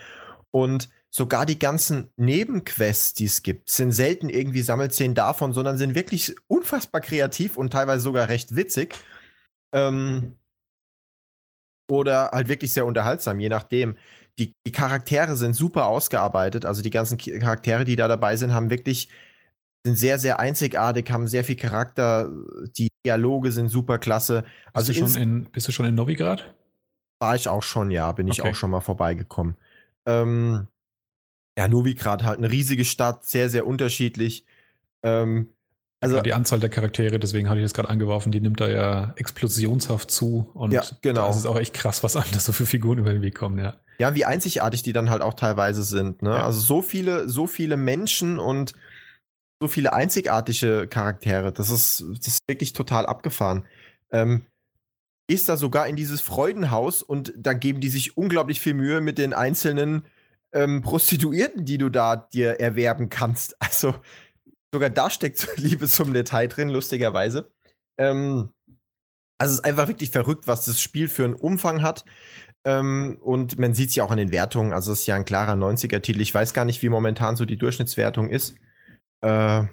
Und 0.51 0.91
sogar 1.11 1.45
die 1.45 1.59
ganzen 1.59 2.13
Nebenquests, 2.17 3.15
die 3.15 3.25
es 3.25 3.43
gibt, 3.43 3.71
sind 3.71 3.93
selten 3.93 4.29
irgendwie 4.29 4.63
Sammelszenen 4.63 5.15
davon, 5.15 5.53
sondern 5.53 5.77
sind 5.77 5.95
wirklich 5.95 6.35
unfassbar 6.47 7.01
kreativ 7.01 7.57
und 7.57 7.73
teilweise 7.73 8.03
sogar 8.03 8.29
recht 8.29 8.55
witzig. 8.55 8.95
Ähm, 9.73 10.37
oder 11.91 12.31
halt 12.33 12.49
wirklich 12.49 12.73
sehr 12.73 12.87
unterhaltsam, 12.87 13.41
je 13.41 13.49
nachdem 13.49 13.97
die, 14.39 14.55
die 14.67 14.73
Charaktere 14.73 15.37
sind 15.37 15.55
super 15.55 15.87
ausgearbeitet. 15.87 16.65
Also 16.65 16.83
die 16.83 16.91
ganzen 16.91 17.19
Charaktere, 17.19 17.85
die 17.85 17.97
da 17.97 18.09
dabei 18.09 18.37
sind, 18.37 18.55
haben 18.55 18.71
wirklich 18.71 19.11
sind 19.85 19.97
sehr, 19.97 20.19
sehr 20.19 20.39
einzigartig, 20.39 21.11
haben 21.11 21.27
sehr 21.27 21.45
viel 21.45 21.57
Charakter. 21.57 22.31
Die 22.77 22.89
Dialoge 23.05 23.51
sind 23.53 23.69
super 23.69 23.99
klasse. 23.99 24.45
Also 24.73 24.93
bist, 24.93 25.01
du 25.01 25.09
schon 25.09 25.23
in, 25.23 25.45
bist 25.45 25.69
du 25.69 25.73
schon 25.73 25.87
in 25.87 25.95
Novigrad? 25.95 26.55
War 27.19 27.35
ich 27.35 27.49
auch 27.49 27.63
schon, 27.63 27.91
ja, 27.91 28.13
bin 28.13 28.29
ich 28.29 28.41
okay. 28.41 28.51
auch 28.51 28.55
schon 28.55 28.71
mal 28.71 28.81
vorbeigekommen. 28.81 29.57
Ähm, 30.07 30.69
ja, 31.59 31.69
Novigrad 31.69 32.23
halt 32.23 32.39
eine 32.39 32.51
riesige 32.51 32.85
Stadt, 32.85 33.25
sehr, 33.25 33.51
sehr 33.51 33.67
unterschiedlich. 33.67 34.45
Ähm, 35.03 35.51
also 36.01 36.17
ja, 36.17 36.23
die 36.23 36.33
Anzahl 36.33 36.61
der 36.61 36.71
Charaktere, 36.71 37.19
deswegen 37.19 37.49
hatte 37.51 37.61
ich 37.61 37.65
das 37.65 37.75
gerade 37.75 37.91
angeworfen, 37.91 38.33
die 38.33 38.41
nimmt 38.41 38.61
da 38.61 38.69
ja 38.69 39.13
explosionshaft 39.17 40.11
zu. 40.11 40.51
Und 40.55 40.73
ja, 40.73 40.83
genau. 41.03 41.27
Das 41.27 41.37
ist 41.37 41.47
auch 41.47 41.59
echt 41.59 41.75
krass, 41.75 42.03
was 42.03 42.17
einem 42.17 42.27
da 42.33 42.41
so 42.41 42.53
viele 42.53 42.67
Figuren 42.67 42.99
über 42.99 43.13
den 43.13 43.23
Weg 43.23 43.35
kommen, 43.35 43.59
ja. 43.59 43.75
Ja, 43.99 44.15
wie 44.15 44.25
einzigartig 44.25 44.83
die 44.83 44.95
dann 44.95 45.11
halt 45.11 45.21
auch 45.21 45.35
teilweise 45.35 45.83
sind. 45.83 46.23
Ne? 46.23 46.31
Ja. 46.31 46.45
Also 46.45 46.61
so 46.61 46.81
viele, 46.81 47.29
so 47.29 47.47
viele 47.47 47.77
Menschen 47.77 48.39
und 48.39 48.73
so 49.61 49.69
viele 49.69 49.93
einzigartige 49.93 50.87
Charaktere. 50.89 51.53
Das 51.53 51.69
ist, 51.69 52.03
das 52.17 52.27
ist 52.29 52.49
wirklich 52.49 52.73
total 52.73 53.05
abgefahren. 53.05 53.67
Ähm, 54.11 54.47
ist 55.29 55.51
da 55.51 55.59
sogar 55.59 55.87
in 55.87 55.97
dieses 55.97 56.23
Freudenhaus 56.23 57.03
und 57.03 57.35
da 57.37 57.53
geben 57.53 57.83
die 57.83 57.91
sich 57.91 58.17
unglaublich 58.17 58.59
viel 58.59 58.73
Mühe 58.73 59.03
mit 59.03 59.19
den 59.19 59.35
einzelnen 59.35 60.05
ähm, 60.53 60.83
Prostituierten, 60.83 61.65
die 61.65 61.79
du 61.79 61.89
da 61.89 62.17
dir 62.17 62.61
erwerben 62.61 63.09
kannst. 63.09 63.57
Also 63.61 63.95
sogar 64.73 64.91
da 64.91 65.11
steckt 65.11 65.49
Liebe 65.57 65.89
zum 65.89 66.13
Detail 66.13 66.49
drin, 66.49 66.69
lustigerweise. 66.69 67.51
Ähm, 67.99 68.51
also 69.39 69.53
es 69.53 69.59
ist 69.61 69.65
einfach 69.65 69.89
wirklich 69.89 70.11
verrückt, 70.11 70.47
was 70.47 70.67
das 70.67 70.81
Spiel 70.81 71.09
für 71.09 71.25
einen 71.25 71.35
Umfang 71.35 71.83
hat. 71.83 72.05
Ähm, 72.67 73.19
und 73.23 73.59
man 73.59 73.75
sieht 73.75 73.91
es 73.91 73.95
ja 73.95 74.05
auch 74.05 74.11
an 74.11 74.19
den 74.19 74.33
Wertungen. 74.33 74.73
Also 74.73 74.93
es 74.93 75.01
ist 75.01 75.07
ja 75.07 75.15
ein 75.15 75.25
klarer 75.25 75.55
90er-Titel. 75.55 76.21
Ich 76.21 76.35
weiß 76.35 76.53
gar 76.53 76.65
nicht, 76.65 76.83
wie 76.83 76.91
momentan 76.91 77.37
so 77.37 77.47
die 77.47 77.57
Durchschnittswertung 77.57 78.29
ist. 78.29 78.57
Äh, 79.23 79.65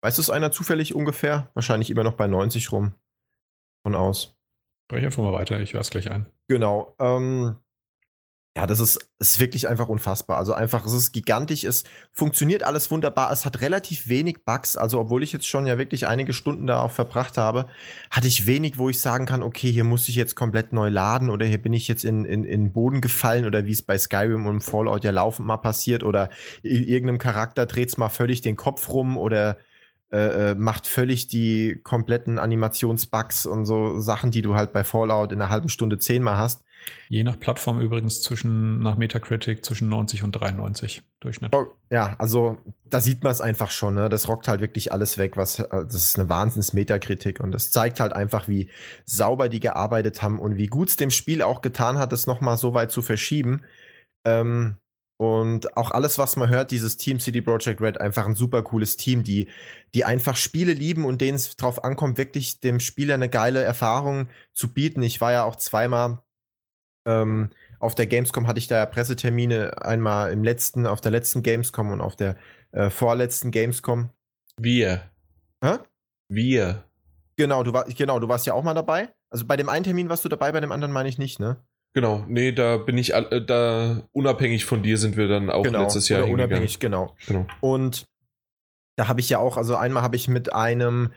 weiß 0.00 0.18
es 0.18 0.30
einer 0.30 0.50
zufällig 0.50 0.94
ungefähr? 0.94 1.50
Wahrscheinlich 1.54 1.90
immer 1.90 2.04
noch 2.04 2.14
bei 2.14 2.26
90 2.26 2.72
rum. 2.72 2.94
Von 3.84 3.94
aus. 3.94 4.34
Sprich 4.90 5.04
einfach 5.04 5.22
mal 5.22 5.32
weiter, 5.32 5.60
ich 5.60 5.74
höre 5.74 5.80
es 5.80 5.90
gleich 5.90 6.10
ein. 6.10 6.26
Genau. 6.48 6.94
Ähm, 6.98 7.56
ja, 8.54 8.66
das 8.66 8.80
ist, 8.80 8.98
ist 9.18 9.40
wirklich 9.40 9.66
einfach 9.66 9.88
unfassbar. 9.88 10.36
Also 10.36 10.52
einfach, 10.52 10.84
es 10.84 10.92
ist 10.92 11.12
gigantisch, 11.12 11.64
es 11.64 11.84
funktioniert 12.12 12.62
alles 12.62 12.90
wunderbar, 12.90 13.32
es 13.32 13.46
hat 13.46 13.62
relativ 13.62 14.08
wenig 14.08 14.44
Bugs. 14.44 14.76
Also, 14.76 15.00
obwohl 15.00 15.22
ich 15.22 15.32
jetzt 15.32 15.46
schon 15.46 15.66
ja 15.66 15.78
wirklich 15.78 16.06
einige 16.06 16.34
Stunden 16.34 16.66
da 16.66 16.82
auch 16.82 16.90
verbracht 16.90 17.38
habe, 17.38 17.66
hatte 18.10 18.28
ich 18.28 18.46
wenig, 18.46 18.76
wo 18.76 18.90
ich 18.90 19.00
sagen 19.00 19.24
kann, 19.24 19.42
okay, 19.42 19.72
hier 19.72 19.84
muss 19.84 20.06
ich 20.08 20.16
jetzt 20.16 20.36
komplett 20.36 20.74
neu 20.74 20.90
laden 20.90 21.30
oder 21.30 21.46
hier 21.46 21.62
bin 21.62 21.72
ich 21.72 21.88
jetzt 21.88 22.04
in, 22.04 22.26
in, 22.26 22.44
in 22.44 22.64
den 22.64 22.72
Boden 22.72 23.00
gefallen 23.00 23.46
oder 23.46 23.64
wie 23.64 23.72
es 23.72 23.80
bei 23.80 23.96
Skyrim 23.96 24.46
und 24.46 24.60
Fallout 24.60 25.04
ja 25.04 25.12
laufend 25.12 25.48
mal 25.48 25.56
passiert 25.56 26.02
oder 26.02 26.28
irgendeinem 26.62 27.18
Charakter 27.18 27.64
dreht 27.64 27.88
es 27.88 27.96
mal 27.96 28.10
völlig 28.10 28.42
den 28.42 28.56
Kopf 28.56 28.90
rum 28.90 29.16
oder 29.16 29.56
äh, 30.12 30.50
äh, 30.50 30.54
macht 30.54 30.86
völlig 30.86 31.28
die 31.28 31.80
kompletten 31.82 32.38
Animationsbugs 32.38 33.46
und 33.46 33.64
so 33.64 33.98
Sachen, 33.98 34.30
die 34.30 34.42
du 34.42 34.54
halt 34.54 34.74
bei 34.74 34.84
Fallout 34.84 35.32
in 35.32 35.40
einer 35.40 35.50
halben 35.50 35.70
Stunde 35.70 35.96
zehnmal 35.96 36.36
hast. 36.36 36.62
Je 37.08 37.24
nach 37.24 37.38
Plattform 37.38 37.80
übrigens 37.80 38.22
zwischen, 38.22 38.80
nach 38.80 38.96
Metacritic, 38.96 39.64
zwischen 39.64 39.88
90 39.88 40.22
und 40.22 40.32
93 40.32 41.02
Durchschnitt. 41.20 41.54
Oh, 41.54 41.66
ja, 41.90 42.14
also 42.18 42.58
da 42.84 43.00
sieht 43.00 43.22
man 43.22 43.32
es 43.32 43.40
einfach 43.40 43.70
schon, 43.70 43.94
ne? 43.94 44.08
Das 44.08 44.28
rockt 44.28 44.48
halt 44.48 44.60
wirklich 44.60 44.92
alles 44.92 45.18
weg, 45.18 45.36
was, 45.36 45.58
äh, 45.58 45.68
das 45.70 45.94
ist 45.94 46.18
eine 46.18 46.28
Wahnsinns-Metakritik 46.28 47.40
und 47.40 47.52
das 47.52 47.70
zeigt 47.70 48.00
halt 48.00 48.12
einfach, 48.12 48.48
wie 48.48 48.70
sauber 49.04 49.48
die 49.48 49.60
gearbeitet 49.60 50.22
haben 50.22 50.38
und 50.38 50.56
wie 50.56 50.66
gut 50.66 50.88
es 50.88 50.96
dem 50.96 51.10
Spiel 51.10 51.42
auch 51.42 51.60
getan 51.60 51.98
hat, 51.98 52.12
das 52.12 52.26
nochmal 52.26 52.56
so 52.56 52.74
weit 52.74 52.90
zu 52.90 53.02
verschieben. 53.02 53.62
Ähm, 54.24 54.76
und 55.22 55.76
auch 55.76 55.92
alles, 55.92 56.18
was 56.18 56.34
man 56.34 56.48
hört, 56.48 56.72
dieses 56.72 56.96
Team 56.96 57.20
City 57.20 57.42
Project 57.42 57.80
Red, 57.80 58.00
einfach 58.00 58.26
ein 58.26 58.34
super 58.34 58.62
cooles 58.62 58.96
Team, 58.96 59.22
die, 59.22 59.46
die 59.94 60.04
einfach 60.04 60.34
Spiele 60.34 60.72
lieben 60.72 61.04
und 61.04 61.20
denen 61.20 61.36
es 61.36 61.56
drauf 61.56 61.84
ankommt, 61.84 62.18
wirklich 62.18 62.58
dem 62.58 62.80
Spieler 62.80 63.14
eine 63.14 63.28
geile 63.28 63.62
Erfahrung 63.62 64.28
zu 64.52 64.72
bieten. 64.72 65.00
Ich 65.04 65.20
war 65.20 65.30
ja 65.30 65.44
auch 65.44 65.54
zweimal 65.54 66.18
ähm, 67.06 67.50
auf 67.78 67.94
der 67.94 68.06
Gamescom 68.06 68.46
hatte 68.46 68.58
ich 68.58 68.68
da 68.68 68.76
ja 68.76 68.86
Pressetermine, 68.86 69.82
einmal 69.82 70.32
im 70.32 70.44
letzten, 70.44 70.86
auf 70.86 71.00
der 71.00 71.10
letzten 71.10 71.42
Gamescom 71.42 71.90
und 71.90 72.00
auf 72.00 72.16
der 72.16 72.36
äh, 72.72 72.90
vorletzten 72.90 73.50
Gamescom. 73.50 74.10
Wir. 74.56 75.10
Hä? 75.62 75.78
Wir. 76.28 76.84
Genau, 77.36 77.62
du 77.62 77.72
war, 77.72 77.84
genau, 77.84 78.18
du 78.20 78.28
warst 78.28 78.46
ja 78.46 78.54
auch 78.54 78.62
mal 78.62 78.74
dabei. 78.74 79.08
Also 79.30 79.46
bei 79.46 79.56
dem 79.56 79.68
einen 79.68 79.84
Termin 79.84 80.08
warst 80.08 80.24
du 80.24 80.28
dabei, 80.28 80.52
bei 80.52 80.60
dem 80.60 80.72
anderen 80.72 80.92
meine 80.92 81.08
ich 81.08 81.18
nicht, 81.18 81.40
ne? 81.40 81.56
Genau, 81.94 82.24
nee, 82.26 82.52
da 82.52 82.78
bin 82.78 82.96
ich 82.96 83.12
äh, 83.12 83.44
da 83.44 84.08
unabhängig 84.12 84.64
von 84.64 84.82
dir 84.82 84.96
sind 84.96 85.16
wir 85.16 85.28
dann 85.28 85.50
auch 85.50 85.62
genau, 85.62 85.82
letztes 85.82 86.08
Jahr 86.08 86.24
oder 86.24 86.32
unabhängig, 86.32 86.78
genau. 86.78 87.14
genau. 87.26 87.46
Und 87.60 88.06
da 88.96 89.08
habe 89.08 89.20
ich 89.20 89.28
ja 89.28 89.38
auch, 89.38 89.56
also 89.56 89.76
einmal 89.76 90.02
habe 90.02 90.16
ich 90.16 90.28
mit 90.28 90.52
einem 90.54 91.12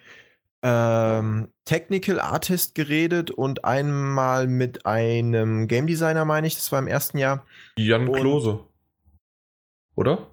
ähm, 0.67 1.49
Technical 1.65 2.19
Artist 2.19 2.73
geredet 2.73 3.29
und 3.29 3.65
einmal 3.65 4.47
mit 4.47 4.87
einem 4.87 5.67
Game 5.67 5.85
Designer, 5.85 6.25
meine 6.25 6.47
ich, 6.47 6.55
das 6.55 6.71
war 6.71 6.79
im 6.79 6.87
ersten 6.87 7.19
Jahr. 7.19 7.45
Jan 7.77 8.11
Klose. 8.11 8.61
Oder? 9.95 10.25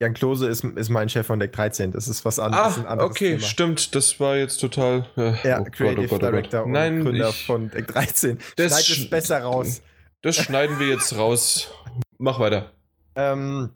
Jan 0.00 0.14
Klose 0.14 0.48
ist, 0.48 0.64
ist 0.64 0.88
mein 0.88 1.10
Chef 1.10 1.26
von 1.26 1.38
Deck 1.38 1.52
13. 1.52 1.92
Das 1.92 2.08
ist 2.08 2.24
was 2.24 2.38
anderes. 2.38 2.78
Ah, 2.86 2.96
okay, 3.04 3.36
Thema. 3.36 3.40
stimmt. 3.46 3.94
Das 3.94 4.18
war 4.18 4.36
jetzt 4.36 4.56
total. 4.56 5.06
Äh, 5.18 5.34
ja, 5.46 5.60
oh 5.60 5.64
Creative 5.64 6.08
Gott, 6.08 6.12
oh 6.12 6.16
Gott, 6.18 6.22
oh 6.22 6.30
Director 6.30 6.64
und 6.64 6.72
Nein, 6.72 7.02
Gründer 7.02 7.28
ich, 7.28 7.46
von 7.46 7.68
Deck 7.68 7.88
13. 7.88 8.38
Das 8.56 8.72
Schneid 8.86 8.98
es 8.98 9.10
besser 9.10 9.42
raus. 9.42 9.82
Das 10.22 10.36
schneiden 10.36 10.78
wir 10.78 10.88
jetzt 10.88 11.14
raus. 11.14 11.70
Mach 12.16 12.40
weiter. 12.40 12.72
Ähm, 13.16 13.70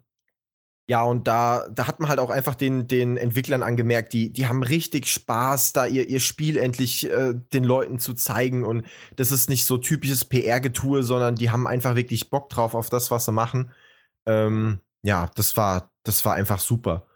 ja, 0.87 1.01
und 1.03 1.27
da, 1.27 1.65
da 1.69 1.87
hat 1.87 2.01
man 2.01 2.09
halt 2.09 2.19
auch 2.19 2.29
einfach 2.29 2.55
den, 2.55 2.87
den 2.87 3.15
Entwicklern 3.15 3.63
angemerkt, 3.63 4.11
die, 4.11 4.33
die 4.33 4.47
haben 4.47 4.63
richtig 4.63 5.07
Spaß, 5.07 5.71
da 5.71 5.85
ihr, 5.85 6.09
ihr 6.09 6.19
Spiel 6.19 6.57
endlich 6.57 7.09
äh, 7.09 7.33
den 7.53 7.63
Leuten 7.63 7.99
zu 7.99 8.13
zeigen. 8.13 8.65
Und 8.65 8.85
das 9.15 9.31
ist 9.31 9.49
nicht 9.49 9.65
so 9.65 9.77
typisches 9.77 10.25
PR-Getue, 10.25 11.03
sondern 11.03 11.35
die 11.35 11.51
haben 11.51 11.67
einfach 11.67 11.95
wirklich 11.95 12.29
Bock 12.29 12.49
drauf 12.49 12.75
auf 12.75 12.89
das, 12.89 13.11
was 13.11 13.25
sie 13.25 13.31
machen. 13.31 13.71
Ähm, 14.25 14.79
ja, 15.03 15.29
das 15.35 15.55
war, 15.55 15.91
das 16.03 16.25
war 16.25 16.33
einfach 16.35 16.59
super. 16.59 17.07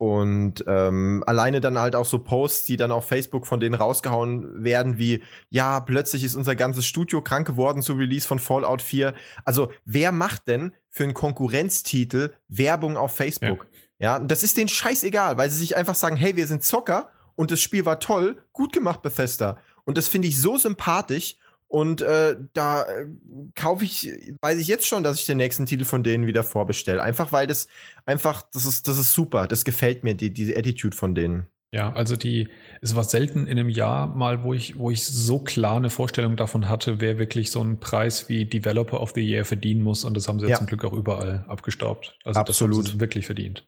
Und 0.00 0.64
ähm, 0.66 1.22
alleine 1.26 1.60
dann 1.60 1.78
halt 1.78 1.94
auch 1.94 2.06
so 2.06 2.20
Posts, 2.20 2.64
die 2.64 2.78
dann 2.78 2.90
auf 2.90 3.06
Facebook 3.06 3.46
von 3.46 3.60
denen 3.60 3.74
rausgehauen 3.74 4.64
werden, 4.64 4.96
wie, 4.96 5.22
ja, 5.50 5.78
plötzlich 5.80 6.24
ist 6.24 6.36
unser 6.36 6.56
ganzes 6.56 6.86
Studio 6.86 7.20
krank 7.20 7.46
geworden 7.46 7.82
zu 7.82 7.92
Release 7.92 8.26
von 8.26 8.38
Fallout 8.38 8.80
4. 8.80 9.12
Also, 9.44 9.70
wer 9.84 10.10
macht 10.10 10.48
denn 10.48 10.72
für 10.88 11.04
einen 11.04 11.12
Konkurrenztitel 11.12 12.32
Werbung 12.48 12.96
auf 12.96 13.14
Facebook? 13.14 13.66
Ja, 13.98 14.16
ja 14.16 14.24
das 14.24 14.42
ist 14.42 14.56
denen 14.56 14.68
scheißegal, 14.68 15.36
weil 15.36 15.50
sie 15.50 15.58
sich 15.58 15.76
einfach 15.76 15.94
sagen, 15.94 16.16
hey, 16.16 16.34
wir 16.34 16.46
sind 16.46 16.64
Zocker 16.64 17.10
und 17.36 17.50
das 17.50 17.60
Spiel 17.60 17.84
war 17.84 18.00
toll, 18.00 18.42
gut 18.54 18.72
gemacht, 18.72 19.02
Bethesda. 19.02 19.58
Und 19.84 19.98
das 19.98 20.08
finde 20.08 20.28
ich 20.28 20.40
so 20.40 20.56
sympathisch 20.56 21.36
und 21.70 22.02
äh, 22.02 22.34
da 22.52 22.82
äh, 22.82 23.06
kaufe 23.54 23.84
ich, 23.84 24.10
weiß 24.40 24.58
ich 24.58 24.66
jetzt 24.66 24.88
schon, 24.88 25.04
dass 25.04 25.20
ich 25.20 25.26
den 25.26 25.36
nächsten 25.36 25.66
Titel 25.66 25.84
von 25.84 26.02
denen 26.02 26.26
wieder 26.26 26.42
vorbestelle. 26.42 27.00
Einfach 27.00 27.30
weil 27.30 27.46
das 27.46 27.68
einfach, 28.04 28.42
das 28.52 28.64
ist, 28.64 28.88
das 28.88 28.98
ist 28.98 29.12
super. 29.12 29.46
Das 29.46 29.64
gefällt 29.64 30.02
mir, 30.02 30.16
die, 30.16 30.30
diese 30.30 30.56
Attitude 30.56 30.96
von 30.96 31.14
denen. 31.14 31.46
Ja, 31.72 31.92
also 31.92 32.16
die, 32.16 32.48
es 32.80 32.96
war 32.96 33.04
selten 33.04 33.46
in 33.46 33.56
einem 33.56 33.68
Jahr 33.68 34.08
mal, 34.08 34.42
wo 34.42 34.52
ich, 34.52 34.80
wo 34.80 34.90
ich 34.90 35.06
so 35.06 35.38
klar 35.38 35.76
eine 35.76 35.90
Vorstellung 35.90 36.34
davon 36.34 36.68
hatte, 36.68 37.00
wer 37.00 37.20
wirklich 37.20 37.52
so 37.52 37.60
einen 37.60 37.78
Preis 37.78 38.28
wie 38.28 38.46
Developer 38.46 39.00
of 39.00 39.12
the 39.14 39.20
Year 39.20 39.44
verdienen 39.44 39.84
muss. 39.84 40.02
Und 40.02 40.16
das 40.16 40.26
haben 40.26 40.40
sie 40.40 40.48
ja. 40.48 40.58
zum 40.58 40.66
Glück 40.66 40.84
auch 40.84 40.92
überall 40.92 41.44
abgestaubt. 41.46 42.18
Also 42.24 42.40
Absolut. 42.40 42.78
das 42.78 42.86
haben 42.86 42.94
sie 42.94 43.00
wirklich 43.00 43.26
verdient. 43.26 43.64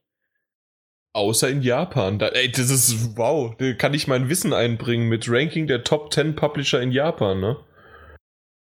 Außer 1.13 1.49
in 1.49 1.63
Japan. 1.63 2.19
Da, 2.19 2.31
ey, 2.31 2.51
das 2.51 2.69
ist 2.69 3.17
wow. 3.17 3.55
Da 3.57 3.75
kann 3.75 3.95
ich 3.95 4.09
mein 4.09 4.29
Wissen 4.29 4.53
einbringen 4.53 5.09
mit 5.09 5.31
Ranking 5.31 5.69
der 5.69 5.85
Top 5.85 6.13
10 6.13 6.35
Publisher 6.35 6.83
in 6.83 6.91
Japan, 6.91 7.39
ne? 7.39 7.59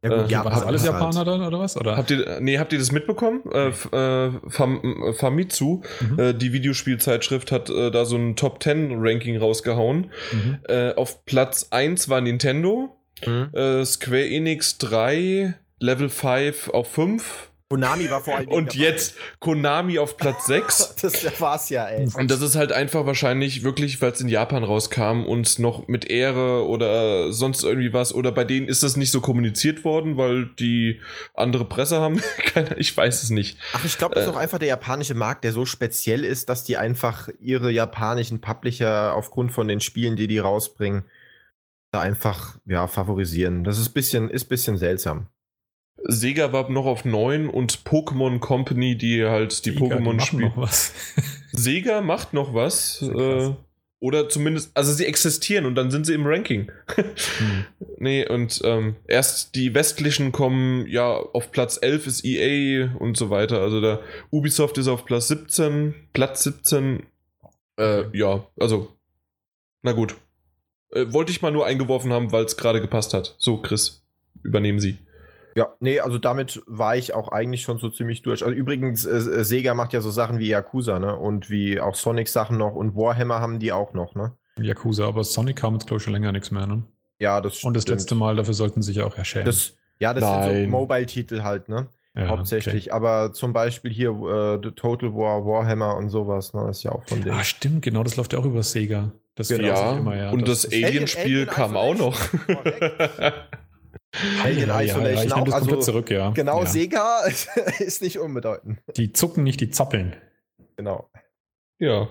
Ja, 0.04 0.10
gut, 0.10 0.18
äh, 0.20 0.32
Japan 0.32 0.46
war 0.46 0.52
das 0.52 0.68
alles 0.68 0.84
halt. 0.84 0.94
Japaner 0.94 1.26
dann 1.26 1.44
oder 1.44 1.60
was? 1.60 1.78
Oder? 1.78 1.96
Habt 1.96 2.10
ihr, 2.10 2.40
nee, 2.42 2.58
habt 2.58 2.74
ihr 2.74 2.80
das 2.80 2.92
mitbekommen? 2.92 3.42
Äh, 3.52 3.68
äh, 3.70 4.32
Fam, 4.50 5.14
Famitsu, 5.16 5.84
mhm. 6.00 6.20
äh, 6.20 6.34
die 6.34 6.54
Videospielzeitschrift, 6.54 7.52
hat 7.52 7.70
äh, 7.70 7.92
da 7.92 8.06
so 8.06 8.16
ein 8.16 8.36
Top 8.36 8.64
10 8.64 8.96
Ranking 8.98 9.38
rausgehauen. 9.38 10.12
Mhm. 10.32 10.60
Äh, 10.68 10.94
auf 10.96 11.24
Platz 11.26 11.68
1 11.70 12.10
war 12.10 12.22
Nintendo, 12.22 12.98
mhm. 13.26 13.50
äh, 13.54 13.86
Square 13.86 14.28
Enix 14.28 14.80
3, 14.80 15.54
Level 15.80 16.10
5 16.10 16.70
auf 16.70 16.88
5, 16.92 17.51
Konami 17.72 18.12
war 18.12 18.20
vor 18.20 18.36
allem. 18.36 18.50
Und 18.50 18.76
jetzt 18.76 19.16
Konami 19.40 19.98
auf 19.98 20.18
Platz 20.18 20.46
6. 20.48 20.96
das 21.02 21.40
war's 21.40 21.70
ja, 21.70 21.86
ey. 21.86 22.06
Und 22.14 22.30
das 22.30 22.42
ist 22.42 22.58
halt 22.58 22.74
einfach 22.74 23.06
wahrscheinlich 23.06 23.64
wirklich, 23.64 24.02
weil 24.02 24.12
es 24.12 24.20
in 24.20 24.28
Japan 24.28 24.66
rauskam 24.66 25.24
und 25.24 25.58
noch 25.58 25.88
mit 25.88 26.04
Ehre 26.04 26.68
oder 26.68 27.32
sonst 27.32 27.64
irgendwie 27.64 27.94
was. 27.94 28.14
Oder 28.14 28.34
bei 28.34 28.44
denen 28.44 28.68
ist 28.68 28.84
das 28.84 28.98
nicht 28.98 29.10
so 29.10 29.22
kommuniziert 29.22 29.86
worden, 29.86 30.18
weil 30.18 30.48
die 30.60 31.00
andere 31.34 31.64
Presse 31.64 32.02
haben. 32.02 32.22
Keine, 32.46 32.76
ich 32.78 32.96
weiß 32.96 33.24
es 33.24 33.30
nicht. 33.30 33.58
Ach, 33.72 33.86
ich 33.86 33.98
glaube, 33.98 34.16
das 34.16 34.26
ist 34.26 34.30
äh, 34.30 34.34
auch 34.34 34.40
einfach 34.40 34.60
der 34.60 34.68
japanische 34.68 35.16
Markt, 35.16 35.46
der 35.46 35.54
so 35.54 35.66
speziell 35.66 36.26
ist, 36.26 36.50
dass 36.50 36.66
die 36.66 36.76
einfach 36.76 37.30
ihre 37.40 37.72
japanischen 37.72 38.42
Publisher 38.42 39.16
aufgrund 39.16 39.54
von 39.54 39.70
den 39.70 39.80
Spielen, 39.80 40.18
die 40.18 40.28
die 40.28 40.40
rausbringen, 40.40 41.06
da 41.92 42.02
einfach 42.02 42.58
ja 42.66 42.88
favorisieren. 42.88 43.64
Das 43.64 43.80
ist 43.80 43.90
bisschen, 43.90 44.30
ist 44.30 44.46
bisschen 44.46 44.78
seltsam. 44.78 45.28
Sega 46.04 46.52
war 46.52 46.70
noch 46.70 46.86
auf 46.86 47.06
9 47.06 47.48
und 47.48 47.84
Pokémon 47.84 48.40
Company, 48.40 48.98
die 48.98 49.24
halt 49.24 49.66
die 49.66 49.72
Pokémon 49.72 50.20
spielen. 50.20 50.54
Sega 51.52 52.02
macht 52.02 52.34
noch 52.34 52.54
was. 52.54 53.02
Äh, 53.02 53.52
oder 54.02 54.30
zumindest, 54.30 54.76
also 54.76 54.92
sie 54.92 55.06
existieren 55.06 55.68
und 55.68 55.76
dann 55.76 55.92
sind 55.92 56.08
sie 56.08 56.16
im 56.16 56.26
Ranking. 56.26 56.72
hm. 56.96 57.66
Nee, 57.98 58.28
und 58.28 58.62
ähm, 58.64 58.96
erst 59.08 59.54
die 59.54 59.76
westlichen 59.76 60.32
kommen, 60.32 60.88
ja, 60.88 61.12
auf 61.12 61.52
Platz 61.52 61.78
11 61.80 62.08
ist 62.08 62.26
EA 62.26 62.96
und 62.98 63.16
so 63.16 63.30
weiter. 63.30 63.62
Also 63.62 63.80
da 63.80 64.00
Ubisoft 64.32 64.80
ist 64.80 64.88
auf 64.88 65.06
Platz 65.06 65.28
17, 65.28 65.94
Platz 66.12 66.42
17. 66.42 67.04
Äh, 67.78 68.06
ja, 68.18 68.44
also, 68.60 68.88
na 69.84 69.92
gut. 69.92 70.16
Äh, 70.94 71.14
wollte 71.14 71.32
ich 71.32 71.44
mal 71.44 71.52
nur 71.52 71.68
eingeworfen 71.68 72.12
haben, 72.12 72.32
weil 72.32 72.46
es 72.46 72.58
gerade 72.58 72.82
gepasst 72.82 73.14
hat. 73.14 73.36
So, 73.38 73.58
Chris, 73.58 74.04
übernehmen 74.42 74.80
Sie. 74.80 74.98
Ja, 75.56 75.74
nee, 75.80 76.00
also 76.00 76.18
damit 76.18 76.62
war 76.66 76.96
ich 76.96 77.14
auch 77.14 77.30
eigentlich 77.30 77.62
schon 77.62 77.78
so 77.78 77.90
ziemlich 77.90 78.22
durch. 78.22 78.44
Also 78.44 78.56
übrigens, 78.56 79.06
äh, 79.06 79.18
äh, 79.18 79.44
Sega 79.44 79.74
macht 79.74 79.94
ja 79.94 80.02
so 80.02 80.10
Sachen 80.10 80.40
wie 80.40 80.48
Yakuza, 80.48 81.00
ne? 81.00 81.16
Und 81.16 81.50
wie 81.50 81.80
auch 81.80 81.96
Sonic-Sachen 81.96 82.58
noch 82.58 82.74
und 82.74 82.96
Warhammer 82.96 83.40
haben 83.40 83.60
die 83.60 83.72
auch 83.72 83.94
noch, 83.94 84.16
ne? 84.16 84.34
Yakuza, 84.60 85.08
aber 85.08 85.24
Sonic 85.24 85.58
kam 85.58 85.74
jetzt, 85.74 85.88
glaube 85.88 85.98
ich, 85.98 86.04
schon 86.04 86.14
länger 86.14 86.32
nichts 86.32 86.52
mehr, 86.52 86.68
ne? 86.68 86.84
Ja, 87.20 87.42
das 87.42 87.64
Und 87.64 87.76
das 87.76 87.84
stimmt. 87.84 88.00
letzte 88.00 88.16
Mal, 88.16 88.36
dafür 88.36 88.54
sollten 88.54 88.82
sie 88.82 88.94
sich 88.94 89.04
auch 89.04 89.18
erscheren. 89.18 89.46
Das, 89.46 89.76
ja, 90.00 90.14
das 90.14 90.24
Nein. 90.24 90.50
sind 90.50 90.64
so 90.66 90.70
Mobile-Titel 90.70 91.44
halt, 91.44 91.70
ne? 91.70 91.88
Ja, 92.16 92.28
Hauptsächlich. 92.28 92.88
Okay. 92.88 92.92
Aber 92.92 93.32
zum 93.32 93.54
Beispiel 93.54 93.92
hier 93.92 94.10
äh, 94.10 94.72
Total 94.72 95.14
War, 95.14 95.46
Warhammer 95.46 95.96
und 95.96 96.10
sowas, 96.10 96.54
ne? 96.54 96.70
Ist 96.70 96.84
ja 96.84 96.92
auch 96.92 97.04
von 97.04 97.22
denen. 97.22 97.36
Ah, 97.36 97.44
stimmt, 97.44 97.84
genau, 97.84 98.04
das 98.04 98.18
läuft 98.18 98.34
ja 98.34 98.40
auch 98.40 98.46
über 98.46 98.64
Sega. 98.64 99.12
Das 99.36 99.50
ja, 99.50 99.94
immer, 99.94 100.16
ja. 100.16 100.32
Und 100.32 100.48
das, 100.48 100.64
das 100.64 100.74
Alien-Spiel 100.74 101.46
kam 101.46 101.78
auch 101.78 101.96
noch. 101.96 102.20
Alien 104.44 104.70
ja, 104.70 104.82
Isolation 104.82 105.30
ja, 105.30 105.36
auch. 105.36 105.54
Also, 105.54 105.76
zurück, 105.78 106.10
ja. 106.10 106.32
Genau, 106.32 106.60
ja. 106.62 106.66
Sega 106.66 107.22
ist 107.80 108.02
nicht 108.02 108.20
unbedeutend. 108.20 108.80
Die 108.98 109.14
zucken 109.14 109.44
nicht, 109.44 109.62
die 109.62 109.70
zappeln. 109.70 110.16
Genau. 110.76 111.10
Ja. 111.80 112.10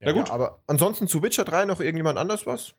Na 0.00 0.12
gut. 0.12 0.30
aber 0.30 0.62
ansonsten 0.66 1.08
zu 1.08 1.22
Witcher 1.22 1.44
3 1.44 1.66
noch 1.66 1.80
irgendjemand 1.80 2.18
anders 2.18 2.46
was? 2.46 2.74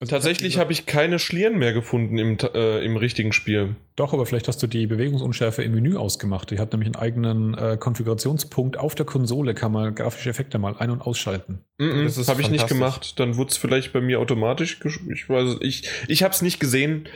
Also 0.00 0.14
Tatsächlich 0.14 0.58
habe 0.58 0.72
ich 0.72 0.86
keine 0.86 1.18
Schlieren 1.18 1.58
mehr 1.58 1.72
gefunden 1.72 2.18
im, 2.18 2.38
äh, 2.54 2.84
im 2.84 2.96
richtigen 2.96 3.32
Spiel. 3.32 3.74
Doch, 3.96 4.12
aber 4.12 4.26
vielleicht 4.26 4.46
hast 4.46 4.62
du 4.62 4.68
die 4.68 4.86
Bewegungsunschärfe 4.86 5.64
im 5.64 5.74
Menü 5.74 5.96
ausgemacht. 5.96 6.52
Die 6.52 6.60
hat 6.60 6.70
nämlich 6.72 6.86
einen 6.86 6.94
eigenen 6.94 7.54
äh, 7.54 7.76
Konfigurationspunkt 7.76 8.78
auf 8.78 8.94
der 8.94 9.06
Konsole, 9.06 9.54
kann 9.54 9.72
man 9.72 9.96
grafische 9.96 10.30
Effekte 10.30 10.60
mal 10.60 10.76
ein- 10.78 10.90
und 10.90 11.02
ausschalten. 11.02 11.64
Mm 11.78 11.84
-mm, 11.84 12.04
das 12.16 12.28
habe 12.28 12.40
ich 12.42 12.50
nicht 12.50 12.68
gemacht. 12.68 13.18
Dann 13.18 13.36
wurde 13.36 13.50
es 13.50 13.56
vielleicht 13.56 13.92
bei 13.92 14.00
mir 14.00 14.20
automatisch. 14.20 14.78
Ich 14.84 15.28
weiß 15.28 15.56
ich, 15.62 15.88
ich 16.06 16.22
habe 16.22 16.32
es 16.32 16.42
nicht 16.42 16.60
gesehen. 16.60 17.08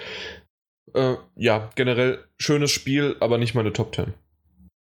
Äh, 0.92 1.14
ja, 1.36 1.70
generell 1.76 2.24
schönes 2.36 2.72
Spiel, 2.72 3.16
aber 3.20 3.38
nicht 3.38 3.54
meine 3.54 3.72
Top 3.72 3.94
10. 3.94 4.12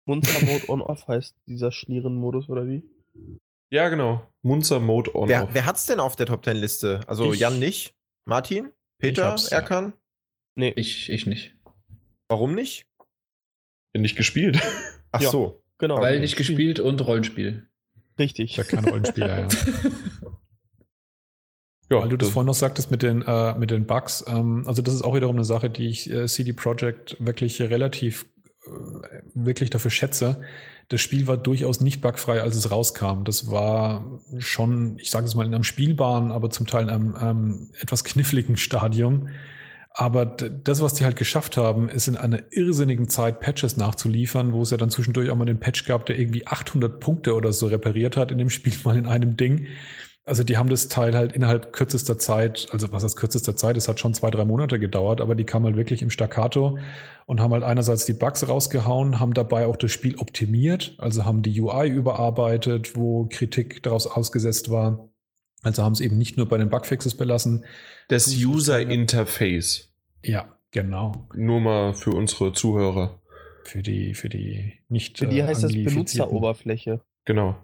Munster 0.06 0.44
Mode 0.46 0.68
On-Off 0.68 1.06
heißt 1.08 1.36
dieser 1.46 1.70
Schlieren-Modus 1.70 2.48
oder 2.48 2.66
wie? 2.66 2.82
Ja, 3.72 3.88
genau. 3.88 4.30
Munzer 4.42 4.80
Mode 4.80 5.16
on. 5.16 5.30
Wer, 5.30 5.48
wer 5.54 5.64
hat's 5.64 5.86
denn 5.86 5.98
auf 5.98 6.14
der 6.14 6.26
Top 6.26 6.44
10 6.44 6.58
Liste? 6.58 7.00
Also 7.06 7.32
ich, 7.32 7.40
Jan 7.40 7.58
nicht? 7.58 7.94
Martin? 8.26 8.70
Peter? 8.98 9.34
Erkan? 9.50 9.94
Nee. 10.56 10.74
Ich, 10.76 11.08
ich 11.08 11.26
nicht. 11.26 11.56
Warum 12.28 12.54
nicht? 12.54 12.86
Nicht 13.96 14.16
gespielt. 14.16 14.60
Ach 15.10 15.22
ja, 15.22 15.30
so. 15.30 15.62
Genau. 15.78 16.02
Weil 16.02 16.20
nicht 16.20 16.36
gespielt 16.36 16.80
und 16.80 17.00
Rollenspiel. 17.00 17.66
Richtig. 18.18 18.50
Ich 18.50 18.56
ja 18.58 18.64
kein 18.64 18.84
Rollenspieler, 18.84 19.40
ja. 19.40 19.48
ja. 21.90 22.02
Weil 22.02 22.10
du 22.10 22.18
das, 22.18 22.28
das 22.28 22.34
vorhin 22.34 22.48
noch 22.48 22.54
sagtest 22.54 22.90
mit 22.90 23.02
den, 23.02 23.22
äh, 23.22 23.54
mit 23.54 23.70
den 23.70 23.86
Bugs. 23.86 24.22
Ähm, 24.28 24.64
also 24.66 24.82
das 24.82 24.92
ist 24.92 25.00
auch 25.00 25.14
wiederum 25.14 25.36
eine 25.36 25.46
Sache, 25.46 25.70
die 25.70 25.88
ich 25.88 26.10
äh, 26.10 26.26
CD 26.26 26.52
Projekt 26.52 27.16
wirklich 27.20 27.62
relativ 27.62 28.26
äh, 28.66 29.22
wirklich 29.32 29.70
dafür 29.70 29.90
schätze 29.90 30.42
das 30.92 31.00
Spiel 31.00 31.26
war 31.26 31.38
durchaus 31.38 31.80
nicht 31.80 32.02
bugfrei, 32.02 32.42
als 32.42 32.54
es 32.54 32.70
rauskam. 32.70 33.24
Das 33.24 33.50
war 33.50 34.20
schon, 34.36 34.98
ich 34.98 35.10
sage 35.10 35.24
es 35.24 35.34
mal, 35.34 35.46
in 35.46 35.54
einem 35.54 35.64
spielbaren, 35.64 36.30
aber 36.30 36.50
zum 36.50 36.66
Teil 36.66 36.82
in 36.82 36.90
einem, 36.90 37.14
einem 37.14 37.70
etwas 37.80 38.04
kniffligen 38.04 38.58
Stadium. 38.58 39.30
Aber 39.94 40.26
das, 40.26 40.82
was 40.82 40.92
die 40.92 41.04
halt 41.04 41.16
geschafft 41.16 41.56
haben, 41.56 41.88
ist 41.88 42.08
in 42.08 42.18
einer 42.18 42.40
irrsinnigen 42.50 43.08
Zeit 43.08 43.40
Patches 43.40 43.78
nachzuliefern, 43.78 44.52
wo 44.52 44.60
es 44.60 44.70
ja 44.70 44.76
dann 44.76 44.90
zwischendurch 44.90 45.30
auch 45.30 45.36
mal 45.36 45.46
den 45.46 45.60
Patch 45.60 45.86
gab, 45.86 46.04
der 46.04 46.18
irgendwie 46.18 46.46
800 46.46 47.00
Punkte 47.00 47.34
oder 47.34 47.54
so 47.54 47.68
repariert 47.68 48.18
hat 48.18 48.30
in 48.30 48.36
dem 48.36 48.50
Spiel 48.50 48.74
mal 48.84 48.98
in 48.98 49.06
einem 49.06 49.38
Ding. 49.38 49.68
Also 50.24 50.44
die 50.44 50.56
haben 50.56 50.68
das 50.68 50.86
Teil 50.86 51.16
halt 51.16 51.32
innerhalb 51.32 51.72
kürzester 51.72 52.16
Zeit, 52.16 52.68
also 52.70 52.92
was 52.92 53.02
heißt 53.02 53.16
kürzester 53.16 53.56
Zeit, 53.56 53.76
es 53.76 53.88
hat 53.88 53.98
schon 53.98 54.14
zwei, 54.14 54.30
drei 54.30 54.44
Monate 54.44 54.78
gedauert, 54.78 55.20
aber 55.20 55.34
die 55.34 55.44
kamen 55.44 55.66
halt 55.66 55.76
wirklich 55.76 56.00
im 56.00 56.10
Staccato 56.10 56.78
und 57.26 57.40
haben 57.40 57.52
halt 57.52 57.64
einerseits 57.64 58.04
die 58.04 58.12
Bugs 58.12 58.46
rausgehauen, 58.48 59.18
haben 59.18 59.34
dabei 59.34 59.66
auch 59.66 59.74
das 59.76 59.90
Spiel 59.90 60.16
optimiert, 60.16 60.94
also 60.98 61.24
haben 61.24 61.42
die 61.42 61.60
UI 61.60 61.88
überarbeitet, 61.88 62.94
wo 62.94 63.26
Kritik 63.30 63.82
daraus 63.82 64.06
ausgesetzt 64.06 64.70
war. 64.70 65.08
Also 65.62 65.82
haben 65.82 65.92
es 65.92 66.00
eben 66.00 66.18
nicht 66.18 66.36
nur 66.36 66.48
bei 66.48 66.58
den 66.58 66.70
Bugfixes 66.70 67.16
belassen. 67.16 67.64
Das 68.08 68.28
User 68.28 68.80
Interface. 68.80 69.92
Ja, 70.24 70.56
genau. 70.70 71.28
Nur 71.34 71.60
mal 71.60 71.94
für 71.94 72.10
unsere 72.10 72.52
Zuhörer. 72.52 73.20
Für 73.64 73.82
die, 73.82 74.14
für 74.14 74.28
die 74.28 74.72
nicht. 74.88 75.18
Für 75.18 75.26
die 75.26 75.38
äh, 75.38 75.44
heißt 75.44 75.62
das 75.62 75.72
Benutzeroberfläche. 75.72 77.00
Genau. 77.24 77.56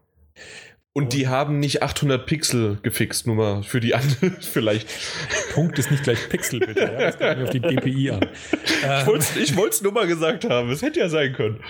Und 0.99 1.13
die 1.13 1.29
haben 1.29 1.61
nicht 1.61 1.83
800 1.83 2.27
Pixel 2.27 2.79
gefixt, 2.83 3.29
nur 3.29 3.37
mal 3.37 3.63
für 3.63 3.79
die 3.79 3.95
anderen 3.95 4.37
vielleicht. 4.41 4.89
Punkt 5.55 5.79
ist 5.79 5.93
nicht 5.93 6.03
gleich 6.03 6.29
Pixel, 6.29 6.59
bitte. 6.59 6.81
Ja? 6.81 6.99
Das 6.99 7.19
kommt 7.19 7.41
auf 7.41 7.51
die 7.51 7.61
DPI 7.61 8.11
an. 8.11 8.27
Ich 9.41 9.57
wollte 9.57 9.71
es 9.71 9.81
nur 9.81 9.93
mal 9.93 10.09
gesagt 10.09 10.49
haben. 10.49 10.71
Es 10.71 10.83
hätte 10.83 10.99
ja 10.99 11.09
sein 11.09 11.35
können. 11.35 11.61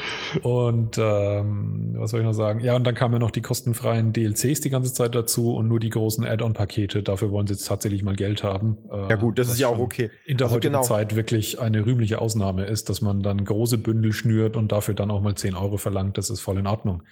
Und 0.40 0.96
ähm, 0.96 1.94
was 1.98 2.10
soll 2.10 2.20
ich 2.20 2.26
noch 2.26 2.32
sagen? 2.32 2.60
Ja, 2.60 2.74
und 2.74 2.84
dann 2.84 2.94
kamen 2.94 3.12
ja 3.14 3.18
noch 3.18 3.30
die 3.30 3.42
kostenfreien 3.42 4.14
DLCs 4.14 4.62
die 4.62 4.70
ganze 4.70 4.94
Zeit 4.94 5.14
dazu 5.14 5.54
und 5.54 5.68
nur 5.68 5.78
die 5.78 5.90
großen 5.90 6.24
Add-on-Pakete. 6.24 7.02
Dafür 7.02 7.30
wollen 7.30 7.46
sie 7.46 7.52
jetzt 7.52 7.66
tatsächlich 7.66 8.02
mal 8.02 8.16
Geld 8.16 8.42
haben. 8.42 8.78
Äh, 8.90 9.10
ja 9.10 9.16
gut, 9.16 9.38
das 9.38 9.50
ist 9.50 9.58
ja 9.58 9.68
auch 9.68 9.78
okay. 9.78 10.10
In 10.24 10.38
der 10.38 10.46
also 10.46 10.56
heutigen 10.56 10.72
genau. 10.72 10.84
Zeit 10.84 11.16
wirklich 11.16 11.60
eine 11.60 11.84
rühmliche 11.84 12.20
Ausnahme 12.20 12.64
ist, 12.64 12.88
dass 12.88 13.02
man 13.02 13.22
dann 13.22 13.44
große 13.44 13.76
Bündel 13.76 14.14
schnürt 14.14 14.56
und 14.56 14.72
dafür 14.72 14.94
dann 14.94 15.10
auch 15.10 15.20
mal 15.20 15.34
10 15.34 15.54
Euro 15.54 15.76
verlangt. 15.76 16.16
Das 16.16 16.30
ist 16.30 16.40
voll 16.40 16.56
in 16.56 16.66
Ordnung. 16.66 17.02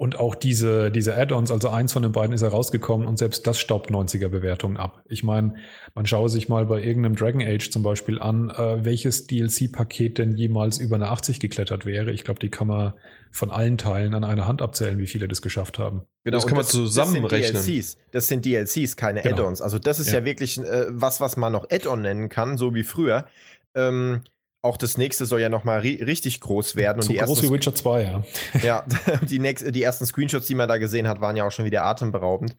Und 0.00 0.18
auch 0.18 0.34
diese, 0.34 0.90
diese 0.90 1.14
Add-ons, 1.14 1.50
also 1.50 1.68
eins 1.68 1.92
von 1.92 2.02
den 2.02 2.12
beiden 2.12 2.32
ist 2.32 2.40
herausgekommen 2.40 3.06
und 3.06 3.18
selbst 3.18 3.46
das 3.46 3.58
staubt 3.58 3.90
90er-Bewertungen 3.90 4.78
ab. 4.78 5.02
Ich 5.10 5.24
meine, 5.24 5.56
man 5.94 6.06
schaue 6.06 6.30
sich 6.30 6.48
mal 6.48 6.64
bei 6.64 6.82
irgendeinem 6.82 7.16
Dragon 7.16 7.42
Age 7.42 7.68
zum 7.68 7.82
Beispiel 7.82 8.18
an, 8.18 8.48
äh, 8.48 8.82
welches 8.82 9.26
DLC-Paket 9.26 10.16
denn 10.16 10.38
jemals 10.38 10.78
über 10.78 10.96
eine 10.96 11.08
80 11.08 11.38
geklettert 11.38 11.84
wäre. 11.84 12.12
Ich 12.12 12.24
glaube, 12.24 12.40
die 12.40 12.48
kann 12.48 12.68
man 12.68 12.94
von 13.30 13.50
allen 13.50 13.76
Teilen 13.76 14.14
an 14.14 14.24
einer 14.24 14.48
Hand 14.48 14.62
abzählen, 14.62 14.98
wie 14.98 15.06
viele 15.06 15.28
das 15.28 15.42
geschafft 15.42 15.78
haben. 15.78 16.06
Genau, 16.24 16.38
das 16.38 16.46
kann 16.46 16.56
man 16.56 16.64
zusammenrechnen. 16.64 17.52
Das 17.52 17.66
sind 17.66 17.74
DLCs, 17.74 17.98
das 18.10 18.26
sind 18.26 18.46
DLCs 18.46 18.96
keine 18.96 19.20
genau. 19.20 19.34
Add-ons. 19.34 19.60
Also 19.60 19.78
das 19.78 19.98
ist 19.98 20.12
ja, 20.12 20.20
ja 20.20 20.24
wirklich 20.24 20.56
äh, 20.56 20.86
was, 20.88 21.20
was 21.20 21.36
man 21.36 21.52
noch 21.52 21.68
Add-on 21.70 22.00
nennen 22.00 22.30
kann, 22.30 22.56
so 22.56 22.74
wie 22.74 22.84
früher. 22.84 23.26
Ähm, 23.74 24.22
auch 24.62 24.76
das 24.76 24.98
nächste 24.98 25.26
soll 25.26 25.40
ja 25.40 25.48
nochmal 25.48 25.80
ri 25.80 26.02
richtig 26.02 26.40
groß 26.40 26.76
werden. 26.76 27.02
So 27.02 27.10
und 27.10 27.18
die 27.18 27.24
groß 27.24 27.42
wie 27.42 27.50
Witcher 27.50 27.74
2, 27.74 28.02
ja. 28.02 28.24
Ja, 28.62 28.84
die, 29.22 29.38
nächst, 29.38 29.74
die 29.74 29.82
ersten 29.82 30.06
Screenshots, 30.06 30.46
die 30.46 30.54
man 30.54 30.68
da 30.68 30.78
gesehen 30.78 31.08
hat, 31.08 31.20
waren 31.20 31.36
ja 31.36 31.46
auch 31.46 31.52
schon 31.52 31.64
wieder 31.64 31.84
atemberaubend. 31.84 32.56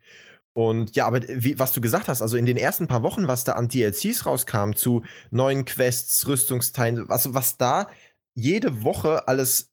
Und 0.53 0.95
ja, 0.95 1.05
aber 1.05 1.21
wie, 1.27 1.57
was 1.59 1.71
du 1.71 1.79
gesagt 1.79 2.07
hast, 2.07 2.21
also 2.21 2.35
in 2.35 2.45
den 2.45 2.57
ersten 2.57 2.87
paar 2.87 3.03
Wochen, 3.03 3.27
was 3.27 3.43
da 3.43 3.53
an 3.53 3.69
DLCs 3.69 4.25
rauskam 4.25 4.73
zu 4.73 5.03
neuen 5.29 5.63
Quests, 5.63 6.27
Rüstungsteilen, 6.27 7.07
was, 7.07 7.33
was 7.33 7.57
da 7.57 7.87
jede 8.33 8.83
Woche 8.83 9.27
alles 9.27 9.71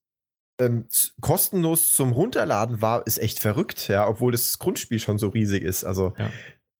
ähm, 0.60 0.86
kostenlos 1.20 1.94
zum 1.94 2.12
Runterladen 2.12 2.80
war, 2.80 3.06
ist 3.06 3.18
echt 3.18 3.40
verrückt, 3.40 3.88
ja, 3.88 4.06
obwohl 4.06 4.32
das 4.32 4.58
Grundspiel 4.58 5.00
schon 5.00 5.18
so 5.18 5.28
riesig 5.28 5.64
ist. 5.64 5.84
Also 5.84 6.14
Ja. 6.18 6.30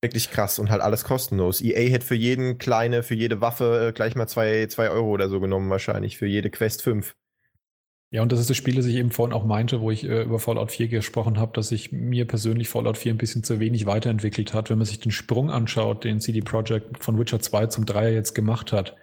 Wirklich 0.01 0.31
krass 0.31 0.59
und 0.59 0.71
halt 0.71 0.83
alles 0.83 1.05
kostenlos. 1.05 1.61
EA 1.61 1.91
hätte 1.91 2.07
für 2.07 2.15
jeden 2.15 2.59
kleine, 2.59 3.03
für 3.03 3.15
jede 3.15 3.41
Waffe 3.41 3.89
äh, 3.89 3.93
gleich 3.93 4.15
mal 4.15 4.29
zwei, 4.29 4.67
zwei 4.67 4.91
Euro 4.91 5.11
oder 5.11 5.29
so 5.29 5.41
genommen, 5.41 5.71
wahrscheinlich, 5.71 6.19
für 6.19 6.27
jede 6.27 6.51
Quest 6.51 6.83
5. 6.83 7.15
Ja, 8.11 8.23
und 8.23 8.33
das 8.33 8.41
ist 8.41 8.49
das 8.49 8.57
Spiel, 8.57 8.77
das 8.77 8.87
ich 8.87 8.97
eben 8.97 9.11
vorhin 9.11 9.35
auch 9.35 9.45
meinte, 9.45 9.83
wo 9.83 9.91
ich 9.91 10.05
äh, 10.05 10.23
über 10.23 10.39
Fallout 10.39 10.73
4 10.73 10.89
gesprochen 10.89 11.39
habe, 11.39 11.53
dass 11.53 11.69
sich 11.69 11.93
mir 11.93 12.27
persönlich 12.27 12.69
Fallout 12.69 12.97
4 12.97 13.13
ein 13.13 13.19
bisschen 13.19 13.45
zu 13.45 13.61
wenig 13.61 13.85
weiterentwickelt 13.85 14.55
hat. 14.55 14.71
Wenn 14.71 14.79
man 14.79 14.87
sich 14.87 15.01
den 15.01 15.13
Sprung 15.13 15.51
anschaut, 15.51 16.05
den 16.05 16.21
CD 16.21 16.41
Projekt 16.41 17.03
von 17.05 17.19
Witcher 17.19 17.41
2 17.41 17.67
zum 17.67 17.85
3 17.85 18.13
jetzt 18.15 18.35
gemacht 18.35 18.73
hat 18.73 18.97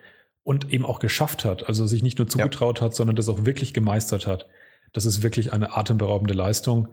und 0.43 0.73
eben 0.73 0.85
auch 0.85 0.99
geschafft 0.99 1.45
hat, 1.45 1.67
also 1.67 1.85
sich 1.85 2.01
nicht 2.01 2.17
nur 2.17 2.27
zugetraut 2.27 2.81
hat, 2.81 2.95
sondern 2.95 3.15
das 3.15 3.29
auch 3.29 3.45
wirklich 3.45 3.75
gemeistert 3.75 4.25
hat. 4.25 4.47
Das 4.91 5.05
ist 5.05 5.21
wirklich 5.21 5.53
eine 5.53 5.75
atemberaubende 5.77 6.33
Leistung. 6.33 6.87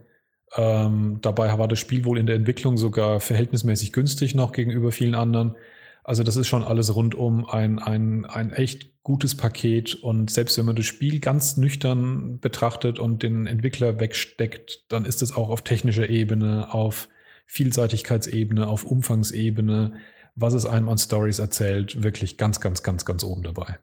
Ähm, 0.56 1.18
dabei 1.22 1.56
war 1.58 1.68
das 1.68 1.78
Spiel 1.78 2.04
wohl 2.04 2.18
in 2.18 2.26
der 2.26 2.36
Entwicklung 2.36 2.76
sogar 2.76 3.20
verhältnismäßig 3.20 3.92
günstig 3.92 4.34
noch 4.34 4.52
gegenüber 4.52 4.92
vielen 4.92 5.14
anderen. 5.14 5.56
Also 6.04 6.24
das 6.24 6.36
ist 6.36 6.48
schon 6.48 6.64
alles 6.64 6.94
rundum 6.94 7.46
ein, 7.46 7.78
ein, 7.78 8.24
ein 8.26 8.52
echt 8.52 9.02
gutes 9.02 9.36
Paket 9.36 9.94
und 9.94 10.30
selbst 10.30 10.58
wenn 10.58 10.66
man 10.66 10.76
das 10.76 10.86
Spiel 10.86 11.20
ganz 11.20 11.56
nüchtern 11.56 12.38
betrachtet 12.38 12.98
und 12.98 13.22
den 13.22 13.46
Entwickler 13.46 13.98
wegsteckt, 13.98 14.84
dann 14.88 15.04
ist 15.04 15.22
es 15.22 15.34
auch 15.34 15.48
auf 15.48 15.62
technischer 15.62 16.08
Ebene, 16.08 16.72
auf 16.72 17.08
Vielseitigkeitsebene, 17.46 18.66
auf 18.66 18.84
Umfangsebene, 18.84 19.94
was 20.34 20.54
es 20.54 20.66
einem 20.66 20.88
an 20.88 20.98
Stories 20.98 21.38
erzählt, 21.38 22.02
wirklich 22.02 22.36
ganz, 22.36 22.60
ganz, 22.60 22.82
ganz, 22.82 23.04
ganz 23.04 23.24
oben 23.24 23.42
dabei. 23.42 23.78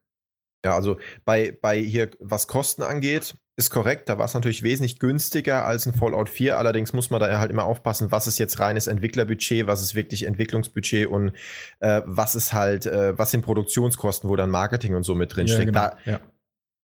Ja, 0.65 0.75
also 0.75 0.97
bei, 1.23 1.57
bei 1.61 1.79
hier, 1.79 2.11
was 2.19 2.47
Kosten 2.47 2.83
angeht, 2.83 3.35
ist 3.55 3.69
korrekt. 3.69 4.09
Da 4.09 4.17
war 4.17 4.25
es 4.25 4.33
natürlich 4.33 4.63
wesentlich 4.63 4.99
günstiger 4.99 5.65
als 5.65 5.85
ein 5.85 5.93
Fallout 5.93 6.29
4. 6.29 6.57
Allerdings 6.57 6.93
muss 6.93 7.09
man 7.09 7.19
da 7.19 7.39
halt 7.39 7.51
immer 7.51 7.65
aufpassen, 7.65 8.11
was 8.11 8.27
ist 8.27 8.39
jetzt 8.39 8.59
reines 8.59 8.87
Entwicklerbudget, 8.87 9.67
was 9.67 9.81
ist 9.81 9.95
wirklich 9.95 10.23
Entwicklungsbudget 10.23 11.07
und 11.07 11.33
äh, 11.79 12.01
was 12.05 12.35
ist 12.35 12.53
halt, 12.53 12.85
äh, 12.85 13.17
was 13.17 13.31
sind 13.31 13.43
Produktionskosten, 13.43 14.29
wo 14.29 14.35
dann 14.35 14.49
Marketing 14.49 14.95
und 14.95 15.03
so 15.03 15.15
mit 15.15 15.35
drin 15.35 15.47
steckt. 15.47 15.75
Da, 15.75 15.97
ja. 16.05 16.19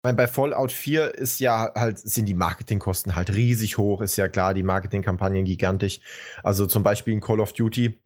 meine, 0.02 0.16
bei 0.16 0.26
Fallout 0.26 0.72
4 0.72 1.14
ist 1.14 1.38
ja 1.38 1.72
halt, 1.74 1.98
sind 1.98 2.26
die 2.26 2.34
Marketingkosten 2.34 3.14
halt 3.14 3.34
riesig 3.34 3.78
hoch, 3.78 4.00
ist 4.00 4.16
ja 4.16 4.28
klar, 4.28 4.52
die 4.52 4.62
Marketingkampagnen 4.62 5.44
gigantisch. 5.44 6.00
Also 6.42 6.66
zum 6.66 6.82
Beispiel 6.82 7.14
in 7.14 7.20
Call 7.20 7.40
of 7.40 7.52
Duty, 7.52 7.98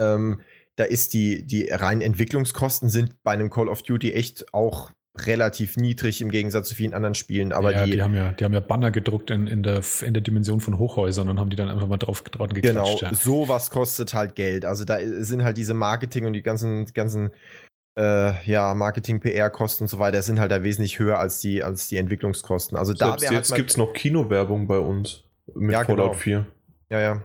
ähm, 0.00 0.40
da 0.76 0.84
ist 0.84 1.14
die, 1.14 1.44
die 1.44 1.68
reinen 1.70 2.02
Entwicklungskosten 2.02 2.88
sind 2.88 3.22
bei 3.22 3.32
einem 3.32 3.50
Call 3.50 3.68
of 3.68 3.82
Duty 3.82 4.12
echt 4.12 4.52
auch 4.54 4.90
relativ 5.18 5.76
niedrig 5.76 6.20
im 6.20 6.30
Gegensatz 6.30 6.68
zu 6.68 6.74
vielen 6.74 6.94
anderen 6.94 7.14
Spielen. 7.14 7.52
Aber 7.52 7.72
ja, 7.72 7.84
die, 7.84 7.92
die, 7.92 8.02
haben 8.02 8.14
ja, 8.14 8.32
die 8.32 8.44
haben 8.44 8.52
ja 8.52 8.60
Banner 8.60 8.90
gedruckt 8.90 9.30
in, 9.30 9.46
in, 9.46 9.62
der, 9.62 9.82
in 10.02 10.14
der 10.14 10.22
Dimension 10.22 10.60
von 10.60 10.78
Hochhäusern 10.78 11.28
und 11.28 11.40
haben 11.40 11.50
die 11.50 11.56
dann 11.56 11.70
einfach 11.70 11.86
mal 11.86 11.96
drauf, 11.96 12.22
drauf 12.22 12.48
geklatscht. 12.48 13.00
genau, 13.00 13.10
ja. 13.10 13.14
sowas 13.14 13.70
kostet 13.70 14.14
halt 14.14 14.34
Geld. 14.34 14.64
Also 14.64 14.84
da 14.84 14.98
sind 15.00 15.42
halt 15.42 15.56
diese 15.56 15.74
Marketing 15.74 16.26
und 16.26 16.34
die 16.34 16.42
ganzen, 16.42 16.86
ganzen 16.92 17.30
äh, 17.98 18.44
ja, 18.44 18.74
Marketing, 18.74 19.20
PR-Kosten 19.20 19.84
und 19.84 19.88
so 19.88 19.98
weiter, 19.98 20.20
sind 20.22 20.38
halt 20.38 20.52
da 20.52 20.62
wesentlich 20.62 20.98
höher 20.98 21.18
als 21.18 21.40
die, 21.40 21.62
als 21.62 21.88
die 21.88 21.96
Entwicklungskosten. 21.96 22.76
Also 22.76 22.92
da 22.92 23.10
Selbst 23.10 23.22
wäre 23.22 23.34
jetzt 23.34 23.50
halt 23.50 23.56
gibt 23.56 23.70
es 23.70 23.76
noch 23.76 23.92
Kinowerbung 23.92 24.66
bei 24.66 24.78
uns 24.78 25.24
mit 25.54 25.72
Ja, 25.72 25.84
Fallout 25.84 26.12
genau. 26.12 26.12
4. 26.12 26.46
Ja, 26.90 27.00
ja. 27.00 27.22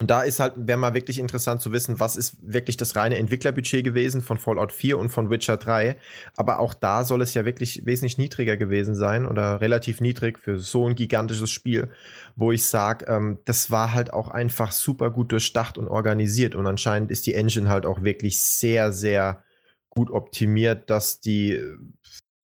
Und 0.00 0.10
da 0.10 0.22
ist 0.22 0.38
halt, 0.38 0.52
wäre 0.56 0.78
mal 0.78 0.94
wirklich 0.94 1.18
interessant 1.18 1.60
zu 1.60 1.72
wissen, 1.72 1.98
was 1.98 2.14
ist 2.16 2.36
wirklich 2.40 2.76
das 2.76 2.94
reine 2.94 3.18
Entwicklerbudget 3.18 3.82
gewesen 3.82 4.22
von 4.22 4.38
Fallout 4.38 4.70
4 4.72 4.96
und 4.96 5.08
von 5.08 5.28
Witcher 5.28 5.56
3. 5.56 5.96
Aber 6.36 6.60
auch 6.60 6.72
da 6.72 7.02
soll 7.04 7.20
es 7.20 7.34
ja 7.34 7.44
wirklich 7.44 7.84
wesentlich 7.84 8.16
niedriger 8.16 8.56
gewesen 8.56 8.94
sein 8.94 9.26
oder 9.26 9.60
relativ 9.60 10.00
niedrig 10.00 10.38
für 10.38 10.60
so 10.60 10.86
ein 10.86 10.94
gigantisches 10.94 11.50
Spiel, 11.50 11.90
wo 12.36 12.52
ich 12.52 12.64
sage, 12.64 13.06
ähm, 13.08 13.38
das 13.44 13.72
war 13.72 13.92
halt 13.92 14.12
auch 14.12 14.28
einfach 14.28 14.70
super 14.70 15.10
gut 15.10 15.32
durchdacht 15.32 15.78
und 15.78 15.88
organisiert. 15.88 16.54
Und 16.54 16.68
anscheinend 16.68 17.10
ist 17.10 17.26
die 17.26 17.34
Engine 17.34 17.68
halt 17.68 17.84
auch 17.84 18.02
wirklich 18.04 18.40
sehr, 18.40 18.92
sehr 18.92 19.42
gut 19.90 20.10
optimiert, 20.12 20.90
dass 20.90 21.20
die 21.20 21.60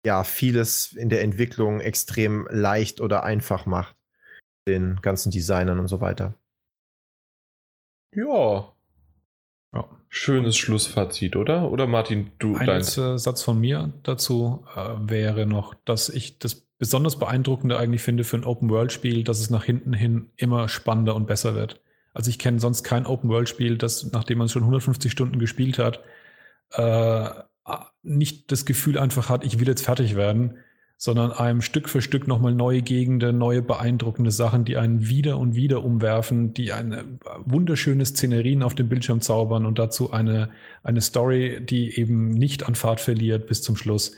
ja 0.04 0.22
vieles 0.22 0.92
in 0.92 1.08
der 1.08 1.22
Entwicklung 1.22 1.80
extrem 1.80 2.46
leicht 2.50 3.00
oder 3.00 3.24
einfach 3.24 3.64
macht. 3.64 3.96
Den 4.68 4.98
ganzen 5.00 5.30
Designern 5.30 5.78
und 5.78 5.88
so 5.88 6.02
weiter. 6.02 6.34
Ja, 8.14 8.72
Ja. 9.74 9.84
schönes 10.08 10.56
Schlussfazit, 10.56 11.36
oder? 11.36 11.70
Oder 11.70 11.86
Martin, 11.86 12.30
du 12.38 12.56
Ein 12.56 12.66
letzter 12.66 13.18
Satz 13.18 13.42
von 13.42 13.60
mir 13.60 13.92
dazu 14.02 14.64
äh, 14.74 14.94
wäre 15.00 15.46
noch, 15.46 15.74
dass 15.84 16.08
ich 16.08 16.38
das 16.38 16.66
besonders 16.78 17.18
beeindruckende 17.18 17.78
eigentlich 17.78 18.02
finde 18.02 18.24
für 18.24 18.36
ein 18.36 18.44
Open-World-Spiel, 18.44 19.24
dass 19.24 19.40
es 19.40 19.50
nach 19.50 19.64
hinten 19.64 19.92
hin 19.92 20.30
immer 20.36 20.68
spannender 20.68 21.14
und 21.16 21.26
besser 21.26 21.54
wird. 21.54 21.80
Also 22.14 22.30
ich 22.30 22.38
kenne 22.38 22.60
sonst 22.60 22.82
kein 22.82 23.04
Open-World-Spiel, 23.06 23.76
das, 23.76 24.10
nachdem 24.12 24.38
man 24.38 24.46
es 24.46 24.52
schon 24.52 24.62
150 24.62 25.12
Stunden 25.12 25.38
gespielt 25.38 25.78
hat, 25.78 26.00
äh, 26.72 27.28
nicht 28.02 28.50
das 28.50 28.64
Gefühl 28.64 28.98
einfach 28.98 29.28
hat, 29.28 29.44
ich 29.44 29.60
will 29.60 29.68
jetzt 29.68 29.84
fertig 29.84 30.16
werden, 30.16 30.58
sondern 31.00 31.30
einem 31.30 31.62
Stück 31.62 31.88
für 31.88 32.02
Stück 32.02 32.26
nochmal 32.26 32.52
neue 32.52 32.82
Gegenden, 32.82 33.38
neue 33.38 33.62
beeindruckende 33.62 34.32
Sachen, 34.32 34.64
die 34.64 34.76
einen 34.76 35.08
wieder 35.08 35.38
und 35.38 35.54
wieder 35.54 35.84
umwerfen, 35.84 36.52
die 36.52 36.72
eine 36.72 37.04
wunderschöne 37.44 38.04
Szenerien 38.04 38.64
auf 38.64 38.74
dem 38.74 38.88
Bildschirm 38.88 39.20
zaubern 39.20 39.64
und 39.64 39.78
dazu 39.78 40.10
eine, 40.10 40.50
eine 40.82 41.00
Story, 41.00 41.64
die 41.64 41.96
eben 41.96 42.30
nicht 42.30 42.66
an 42.66 42.74
Fahrt 42.74 43.00
verliert 43.00 43.46
bis 43.46 43.62
zum 43.62 43.76
Schluss. 43.76 44.16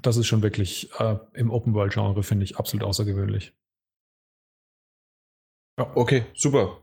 Das 0.00 0.16
ist 0.16 0.28
schon 0.28 0.42
wirklich 0.42 0.90
äh, 1.00 1.16
im 1.34 1.50
Open-World-Genre, 1.50 2.22
finde 2.22 2.44
ich, 2.44 2.56
absolut 2.56 2.86
außergewöhnlich. 2.86 3.52
Okay, 5.76 6.24
super. 6.34 6.78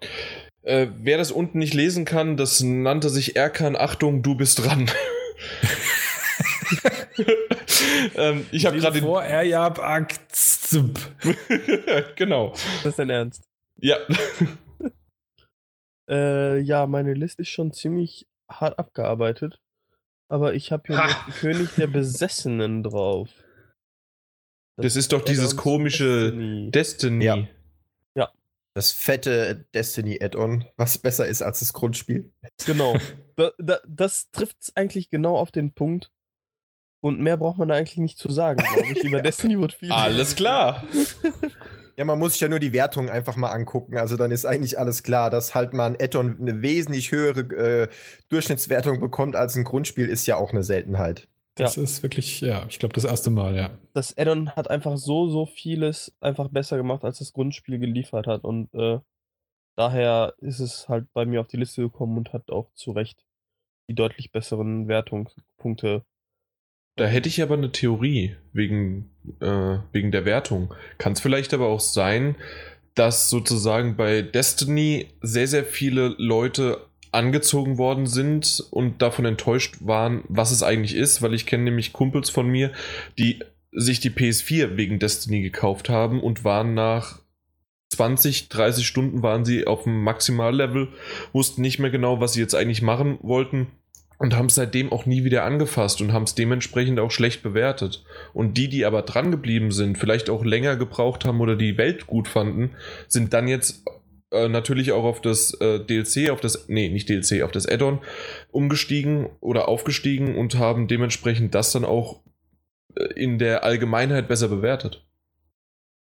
Äh, 0.64 0.88
wer 0.98 1.18
das 1.18 1.32
unten 1.32 1.60
nicht 1.60 1.74
lesen 1.74 2.03
kann, 2.03 2.36
das 2.36 2.61
nannte 2.61 3.10
sich 3.10 3.38
Erkan. 3.38 3.78
Achtung, 3.78 4.22
du 4.22 4.36
bist 4.36 4.66
dran. 4.66 4.91
ähm, 8.15 8.45
ich 8.51 8.65
habe 8.65 8.77
gerade 8.77 8.99
den. 8.99 9.03
vor, 9.03 9.23
er 9.23 9.43
ja 9.43 9.69
genau. 12.15 12.49
Das 12.49 12.85
ist 12.85 12.99
dein 12.99 13.10
Ernst. 13.10 13.43
Ja. 13.77 13.97
Äh, 16.10 16.57
ja, 16.61 16.88
meine 16.88 17.14
Liste 17.14 17.43
ist 17.43 17.49
schon 17.49 17.72
ziemlich 17.72 18.27
hart 18.49 18.80
abgearbeitet. 18.80 19.60
Aber 20.27 20.56
ich 20.56 20.72
habe 20.72 20.84
hier 20.88 20.97
Ha. 20.97 21.06
noch 21.07 21.26
den 21.26 21.34
König 21.35 21.69
der 21.76 21.85
Besessenen 21.85 22.81
drauf. 22.81 23.30
Das 24.77 24.95
ist 24.95 25.11
doch 25.14 25.23
dieses 25.23 25.56
komische 25.56 26.31
Destiny. 26.31 26.72
Destiny. 26.72 27.26
Ja. 27.26 27.47
Das 28.73 28.91
fette 28.91 29.68
Destiny-Add-on, 29.73 30.65
was 30.77 30.97
besser 30.97 31.27
ist 31.27 31.41
als 31.41 31.60
das 31.60 31.73
Grundspiel. 31.73 32.31
Genau. 32.65 32.95
Da, 33.35 33.51
da, 33.57 33.80
das 33.88 34.31
trifft 34.31 34.57
es 34.61 34.76
eigentlich 34.76 35.10
genau 35.10 35.38
auf 35.38 35.51
den 35.51 35.73
Punkt. 35.73 36.11
Und 37.01 37.19
mehr 37.19 37.38
braucht 37.38 37.57
man 37.57 37.69
da 37.69 37.76
eigentlich 37.76 37.97
nicht 37.97 38.17
zu 38.17 38.30
sagen, 38.30 38.61
glaube 38.61 38.91
ich. 38.91 39.03
Über 39.03 39.21
Destiny 39.23 39.59
wird 39.59 39.73
viel. 39.73 39.91
Alles 39.91 40.35
klar. 40.35 40.84
Ja, 41.99 42.05
man 42.05 42.17
muss 42.17 42.31
sich 42.31 42.39
ja 42.39 42.47
nur 42.47 42.59
die 42.59 42.71
Wertung 42.71 43.09
einfach 43.09 43.35
mal 43.35 43.49
angucken. 43.49 43.97
Also 43.97 44.15
dann 44.15 44.31
ist 44.31 44.45
eigentlich 44.45 44.80
alles 44.80 45.03
klar, 45.03 45.30
dass 45.30 45.53
halt 45.53 45.73
mal 45.73 45.85
ein 45.85 45.97
Add-on 45.99 46.38
eine 46.39 46.61
wesentlich 46.61 47.11
höhere 47.11 47.41
äh, 47.41 47.88
Durchschnittswertung 48.30 49.01
bekommt 49.01 49.35
als 49.35 49.57
ein 49.57 49.65
Grundspiel, 49.65 50.07
ist 50.07 50.26
ja 50.26 50.38
auch 50.38 50.51
eine 50.51 50.63
Seltenheit. 50.63 51.27
Das 51.55 51.76
ist 51.76 52.01
wirklich, 52.01 52.39
ja, 52.39 52.65
ich 52.69 52.80
glaube, 52.80 52.93
das 52.93 53.03
erste 53.03 53.30
Mal, 53.30 53.53
ja. 53.55 53.71
Das 53.93 54.17
Addon 54.17 54.51
hat 54.51 54.69
einfach 54.69 54.97
so, 54.97 55.27
so 55.27 55.45
vieles 55.45 56.13
einfach 56.21 56.47
besser 56.47 56.77
gemacht, 56.77 57.03
als 57.03 57.19
das 57.19 57.34
Grundspiel 57.34 57.80
geliefert 57.80 58.27
hat. 58.27 58.45
Und 58.45 58.73
äh, 58.73 58.99
daher 59.76 60.35
ist 60.38 60.59
es 60.59 60.88
halt 60.88 61.11
bei 61.11 61.26
mir 61.26 61.41
auf 61.41 61.47
die 61.47 61.57
Liste 61.57 61.81
gekommen 61.81 62.17
und 62.17 62.31
hat 62.31 62.49
auch 62.49 62.71
zu 62.76 62.91
Recht 62.91 63.26
die 63.89 63.95
deutlich 63.95 64.31
besseren 64.31 64.88
Wertungspunkte. 64.88 66.05
Da 66.99 67.05
hätte 67.05 67.30
ich 67.30 67.41
aber 67.41 67.53
eine 67.53 67.71
Theorie 67.71 68.35
wegen, 68.51 69.09
äh, 69.39 69.77
wegen 69.93 70.11
der 70.11 70.26
Wertung. 70.26 70.73
Kann 70.97 71.13
es 71.13 71.21
vielleicht 71.21 71.53
aber 71.53 71.67
auch 71.67 71.80
sein, 71.80 72.35
dass 72.93 73.30
sozusagen 73.30 73.95
bei 73.95 74.21
Destiny 74.21 75.07
sehr, 75.21 75.47
sehr 75.47 75.63
viele 75.63 76.13
Leute 76.17 76.85
angezogen 77.13 77.77
worden 77.77 78.05
sind 78.05 78.65
und 78.71 79.01
davon 79.01 79.23
enttäuscht 79.23 79.77
waren, 79.80 80.23
was 80.27 80.51
es 80.51 80.61
eigentlich 80.61 80.93
ist, 80.93 81.21
weil 81.21 81.34
ich 81.34 81.45
kenne 81.45 81.63
nämlich 81.63 81.93
Kumpels 81.93 82.30
von 82.30 82.49
mir, 82.49 82.73
die 83.17 83.39
sich 83.71 84.01
die 84.01 84.11
PS4 84.11 84.76
wegen 84.76 84.99
Destiny 84.99 85.41
gekauft 85.41 85.88
haben 85.88 86.21
und 86.21 86.43
waren 86.43 86.73
nach 86.73 87.21
20, 87.91 88.49
30 88.49 88.85
Stunden 88.85 89.23
waren 89.23 89.45
sie 89.45 89.67
auf 89.67 89.84
dem 89.84 90.03
Maximallevel, 90.03 90.89
wussten 91.31 91.61
nicht 91.61 91.80
mehr 91.80 91.91
genau, 91.91 92.19
was 92.19 92.34
sie 92.34 92.41
jetzt 92.41 92.55
eigentlich 92.55 92.81
machen 92.81 93.19
wollten 93.21 93.67
und 94.20 94.36
haben 94.36 94.48
es 94.48 94.56
seitdem 94.56 94.91
auch 94.91 95.06
nie 95.06 95.24
wieder 95.24 95.46
angefasst 95.46 96.02
und 96.02 96.14
haben 96.14 96.24
es 96.24 96.36
dementsprechend 96.36 97.00
auch 97.00 97.10
schlecht 97.10 97.41
bewertet. 97.41 98.04
Und 98.34 98.58
die, 98.58 98.68
die 98.68 98.86
aber 98.86 99.02
dran 99.02 99.32
geblieben 99.32 99.72
sind, 99.72 99.98
vielleicht 99.98 100.30
auch 100.30 100.44
länger 100.44 100.76
gebraucht 100.76 101.26
haben 101.26 101.40
oder 101.40 101.56
die 101.56 101.78
Welt 101.78 102.06
gut 102.06 102.28
fanden, 102.28 102.72
sind 103.08 103.34
dann 103.34 103.48
jetzt 103.48 103.86
äh, 104.32 104.50
natürlich 104.50 104.91
auch 104.91 105.06
auf 105.06 105.22
das 105.22 105.54
äh, 105.62 105.80
DLC, 105.80 106.30
auf 106.32 106.41
das, 106.41 106.68
nee, 106.68 106.90
nicht 106.90 107.08
DLC, 107.08 107.44
auf 107.44 107.52
das 107.52 107.66
Add-on 107.66 108.00
umgestiegen 108.52 109.30
oder 109.40 109.70
aufgestiegen 109.70 110.36
und 110.36 110.56
haben 110.56 110.90
dementsprechend 110.90 111.56
das 111.56 111.72
dann 111.72 111.86
auch 111.86 112.20
äh, 112.96 113.06
in 113.14 113.40
der 113.40 113.64
Allgemeinheit 113.64 114.28
besser 114.28 114.50
bewertet. 114.50 115.06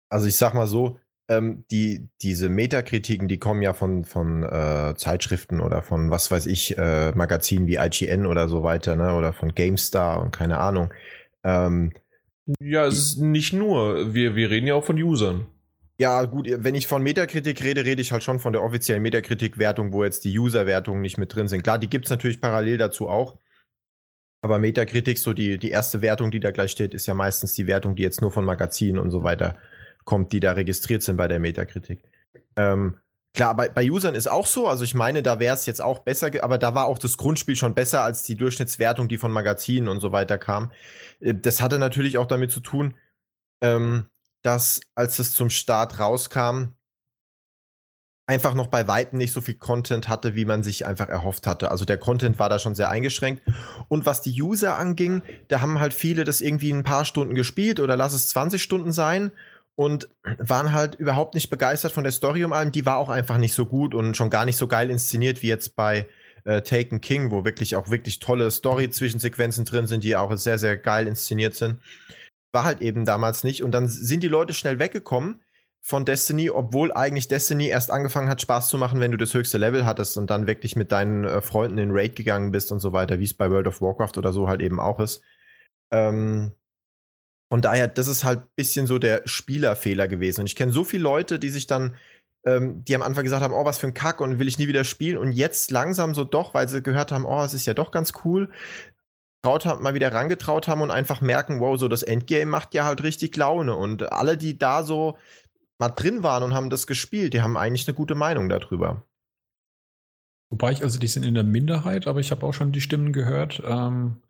Also 0.09 0.27
ich 0.27 0.37
sag 0.37 0.53
mal 0.53 0.67
so, 0.67 0.97
ähm, 1.29 1.65
die, 1.71 2.07
diese 2.21 2.49
Metakritiken, 2.49 3.27
die 3.27 3.37
kommen 3.37 3.61
ja 3.61 3.73
von, 3.73 4.05
von 4.05 4.43
äh, 4.43 4.93
Zeitschriften 4.95 5.59
oder 5.59 5.81
von, 5.81 6.09
was 6.09 6.31
weiß 6.31 6.45
ich, 6.45 6.77
äh, 6.77 7.11
Magazinen 7.11 7.67
wie 7.67 7.75
IGN 7.75 8.25
oder 8.25 8.47
so 8.47 8.63
weiter, 8.63 8.95
ne? 8.95 9.13
oder 9.13 9.33
von 9.33 9.53
GameStar 9.53 10.21
und 10.21 10.31
keine 10.31 10.57
Ahnung. 10.59 10.93
Ähm, 11.43 11.91
ja, 12.61 12.85
es 12.85 12.97
ist 12.97 13.17
nicht 13.17 13.51
nur, 13.51 14.13
wir, 14.13 14.35
wir 14.35 14.49
reden 14.49 14.67
ja 14.67 14.75
auch 14.75 14.85
von 14.85 15.01
Usern. 15.01 15.47
Ja, 15.99 16.23
gut, 16.25 16.47
wenn 16.49 16.75
ich 16.75 16.87
von 16.87 17.01
Metakritik 17.01 17.61
rede, 17.63 17.83
rede 17.83 18.01
ich 18.01 18.11
halt 18.11 18.23
schon 18.23 18.39
von 18.39 18.53
der 18.53 18.61
offiziellen 18.63 19.01
Metakritik-Wertung, 19.01 19.91
wo 19.91 20.03
jetzt 20.03 20.23
die 20.23 20.37
User-Wertungen 20.37 21.01
nicht 21.01 21.17
mit 21.17 21.33
drin 21.35 21.47
sind. 21.47 21.63
Klar, 21.63 21.79
die 21.79 21.89
gibt 21.89 22.05
es 22.05 22.11
natürlich 22.11 22.39
parallel 22.39 22.77
dazu 22.77 23.09
auch. 23.09 23.37
Aber 24.43 24.59
Metakritik, 24.59 25.17
so 25.17 25.33
die, 25.33 25.57
die 25.57 25.71
erste 25.71 26.01
Wertung, 26.01 26.29
die 26.29 26.39
da 26.39 26.51
gleich 26.51 26.71
steht, 26.71 26.93
ist 26.93 27.07
ja 27.07 27.15
meistens 27.15 27.53
die 27.53 27.65
Wertung, 27.65 27.95
die 27.95 28.03
jetzt 28.03 28.21
nur 28.21 28.31
von 28.31 28.45
Magazinen 28.45 28.99
und 28.99 29.09
so 29.09 29.23
weiter 29.23 29.57
kommt, 30.07 30.31
die 30.31 30.39
da 30.39 30.53
registriert 30.53 31.03
sind 31.03 31.17
bei 31.17 31.27
der 31.27 31.39
Metakritik. 31.39 31.99
Ähm, 32.55 32.97
klar, 33.35 33.55
bei, 33.55 33.69
bei 33.69 33.91
Usern 33.91 34.15
ist 34.15 34.27
auch 34.27 34.47
so. 34.47 34.67
Also 34.67 34.83
ich 34.83 34.95
meine, 34.95 35.21
da 35.21 35.39
wäre 35.39 35.53
es 35.53 35.67
jetzt 35.67 35.81
auch 35.81 35.99
besser, 35.99 36.31
aber 36.41 36.57
da 36.57 36.73
war 36.73 36.87
auch 36.87 36.97
das 36.97 37.17
Grundspiel 37.17 37.55
schon 37.55 37.75
besser 37.75 38.01
als 38.01 38.23
die 38.23 38.35
Durchschnittswertung, 38.35 39.07
die 39.07 39.19
von 39.19 39.31
Magazinen 39.31 39.89
und 39.89 39.99
so 39.99 40.11
weiter 40.11 40.39
kam. 40.39 40.71
Äh, 41.19 41.35
das 41.35 41.61
hatte 41.61 41.77
natürlich 41.77 42.17
auch 42.17 42.25
damit 42.25 42.51
zu 42.51 42.61
tun, 42.61 42.95
ähm, 43.61 44.07
dass 44.41 44.81
als 44.95 45.19
es 45.19 45.33
zum 45.33 45.51
Start 45.51 45.99
rauskam, 45.99 46.73
einfach 48.27 48.53
noch 48.53 48.67
bei 48.67 48.87
Weitem 48.87 49.17
nicht 49.17 49.31
so 49.31 49.39
viel 49.39 49.55
Content 49.55 50.09
hatte, 50.09 50.35
wie 50.35 50.45
man 50.45 50.61
sich 50.61 50.85
einfach 50.85 51.07
erhofft 51.07 51.47
hatte. 51.47 51.71
Also 51.71 51.85
der 51.85 51.97
Content 51.97 52.39
war 52.39 52.49
da 52.49 52.59
schon 52.59 52.75
sehr 52.75 52.89
eingeschränkt. 52.89 53.41
Und 53.87 54.05
was 54.05 54.21
die 54.21 54.41
User 54.41 54.77
anging, 54.77 55.21
da 55.47 55.61
haben 55.61 55.79
halt 55.79 55.93
viele 55.93 56.25
das 56.25 56.41
irgendwie 56.41 56.71
ein 56.71 56.83
paar 56.83 57.05
Stunden 57.05 57.35
gespielt 57.35 57.79
oder 57.79 57.95
lass 57.95 58.13
es 58.13 58.27
20 58.29 58.61
Stunden 58.61 58.91
sein 58.91 59.31
und 59.77 60.09
waren 60.23 60.73
halt 60.73 60.95
überhaupt 60.95 61.35
nicht 61.35 61.51
begeistert 61.51 61.91
von 61.91 62.03
der 62.03 62.11
Story 62.11 62.43
um 62.43 62.51
allem. 62.51 62.71
Die 62.71 62.87
war 62.87 62.97
auch 62.97 63.09
einfach 63.09 63.37
nicht 63.37 63.53
so 63.53 63.67
gut 63.67 63.93
und 63.93 64.17
schon 64.17 64.31
gar 64.31 64.43
nicht 64.43 64.57
so 64.57 64.67
geil 64.67 64.89
inszeniert 64.89 65.43
wie 65.43 65.49
jetzt 65.49 65.75
bei 65.75 66.07
äh, 66.45 66.63
Taken 66.63 66.99
King, 66.99 67.29
wo 67.29 67.45
wirklich 67.45 67.75
auch 67.75 67.91
wirklich 67.91 68.17
tolle 68.17 68.49
Story-Zwischensequenzen 68.49 69.65
drin 69.65 69.85
sind, 69.85 70.03
die 70.03 70.15
auch 70.15 70.35
sehr, 70.35 70.57
sehr 70.57 70.77
geil 70.77 71.05
inszeniert 71.05 71.53
sind. 71.53 71.79
War 72.51 72.63
halt 72.63 72.81
eben 72.81 73.05
damals 73.05 73.43
nicht. 73.43 73.61
Und 73.61 73.71
dann 73.71 73.87
sind 73.87 74.23
die 74.23 74.27
Leute 74.27 74.55
schnell 74.55 74.79
weggekommen 74.79 75.43
von 75.83 76.05
Destiny, 76.05 76.49
obwohl 76.49 76.91
eigentlich 76.91 77.27
Destiny 77.27 77.67
erst 77.67 77.91
angefangen 77.91 78.29
hat, 78.29 78.41
Spaß 78.41 78.69
zu 78.69 78.79
machen, 78.79 78.99
wenn 78.99 79.11
du 79.11 79.17
das 79.17 79.35
höchste 79.35 79.59
Level 79.59 79.85
hattest 79.85 80.17
und 80.17 80.31
dann 80.31 80.47
wirklich 80.47 80.75
mit 80.75 80.91
deinen 80.91 81.23
äh, 81.23 81.39
Freunden 81.39 81.77
in 81.77 81.91
Raid 81.91 82.15
gegangen 82.15 82.51
bist 82.51 82.71
und 82.71 82.79
so 82.79 82.93
weiter, 82.93 83.19
wie 83.19 83.25
es 83.25 83.35
bei 83.35 83.51
World 83.51 83.67
of 83.67 83.79
Warcraft 83.79 84.17
oder 84.17 84.33
so 84.33 84.47
halt 84.47 84.61
eben 84.61 84.79
auch 84.79 84.99
ist. 84.99 85.21
Ähm, 85.91 86.53
von 87.49 87.61
daher, 87.61 87.87
das 87.87 88.07
ist 88.07 88.23
halt 88.23 88.39
ein 88.39 88.49
bisschen 88.55 88.87
so 88.87 88.99
der 88.99 89.21
Spielerfehler 89.25 90.07
gewesen. 90.07 90.41
Und 90.41 90.47
ich 90.47 90.55
kenne 90.55 90.71
so 90.71 90.83
viele 90.83 91.03
Leute, 91.03 91.39
die 91.39 91.49
sich 91.49 91.65
dann, 91.67 91.95
ähm, 92.45 92.83
die 92.83 92.95
am 92.95 93.01
Anfang 93.01 93.23
gesagt 93.23 93.41
haben, 93.41 93.53
oh, 93.53 93.63
was 93.63 93.79
für 93.79 93.87
ein 93.87 93.93
Kack 93.93 94.19
und 94.19 94.39
will 94.39 94.47
ich 94.47 94.59
nie 94.59 94.67
wieder 94.67 94.83
spielen. 94.83 95.17
Und 95.17 95.31
jetzt 95.31 95.71
langsam 95.71 96.13
so 96.13 96.23
doch, 96.23 96.53
weil 96.53 96.67
sie 96.67 96.81
gehört 96.81 97.11
haben, 97.11 97.25
oh, 97.25 97.43
es 97.43 97.53
ist 97.53 97.65
ja 97.65 97.73
doch 97.73 97.91
ganz 97.91 98.13
cool, 98.25 98.49
traut 99.43 99.65
haben, 99.65 99.81
mal 99.81 99.93
wieder 99.93 100.11
rangetraut 100.11 100.67
haben 100.67 100.81
und 100.81 100.91
einfach 100.91 101.21
merken, 101.21 101.61
wow, 101.61 101.77
so 101.79 101.87
das 101.87 102.03
Endgame 102.03 102.47
macht 102.47 102.73
ja 102.73 102.83
halt 102.83 103.03
richtig 103.03 103.35
Laune. 103.37 103.75
Und 103.75 104.11
alle, 104.11 104.37
die 104.37 104.57
da 104.57 104.83
so 104.83 105.17
mal 105.79 105.89
drin 105.89 106.23
waren 106.23 106.43
und 106.43 106.53
haben 106.53 106.69
das 106.69 106.85
gespielt, 106.85 107.33
die 107.33 107.41
haben 107.41 107.55
eigentlich 107.55 107.87
eine 107.87 107.95
gute 107.95 108.15
Meinung 108.15 108.49
darüber. 108.49 109.03
Wobei 110.49 110.71
ich, 110.71 110.83
also 110.83 110.99
die 110.99 111.07
sind 111.07 111.23
in 111.23 111.33
der 111.33 111.43
Minderheit, 111.43 112.07
aber 112.07 112.19
ich 112.19 112.31
habe 112.31 112.45
auch 112.45 112.53
schon 112.53 112.71
die 112.71 112.81
Stimmen 112.81 113.13
gehört, 113.13 113.61
ähm, 113.65 114.17
äh, 114.17 114.26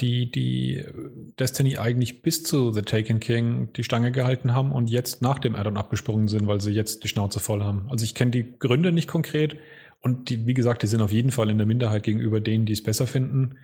die, 0.00 0.30
die 0.30 0.82
Destiny 1.38 1.76
eigentlich 1.76 2.22
bis 2.22 2.42
zu 2.42 2.72
The 2.72 2.82
Taken 2.82 3.20
King 3.20 3.68
die 3.76 3.84
Stange 3.84 4.12
gehalten 4.12 4.54
haben 4.54 4.72
und 4.72 4.88
jetzt 4.88 5.20
nach 5.20 5.38
dem 5.38 5.54
Addon 5.54 5.76
abgesprungen 5.76 6.28
sind, 6.28 6.46
weil 6.46 6.60
sie 6.60 6.72
jetzt 6.72 7.04
die 7.04 7.08
Schnauze 7.08 7.38
voll 7.38 7.62
haben. 7.62 7.86
Also 7.90 8.04
ich 8.04 8.14
kenne 8.14 8.30
die 8.30 8.58
Gründe 8.58 8.92
nicht 8.92 9.08
konkret 9.08 9.56
und 10.00 10.30
die, 10.30 10.46
wie 10.46 10.54
gesagt, 10.54 10.82
die 10.82 10.86
sind 10.86 11.02
auf 11.02 11.12
jeden 11.12 11.32
Fall 11.32 11.50
in 11.50 11.58
der 11.58 11.66
Minderheit 11.66 12.02
gegenüber 12.02 12.40
denen, 12.40 12.64
die 12.64 12.72
es 12.72 12.82
besser 12.82 13.06
finden. 13.06 13.58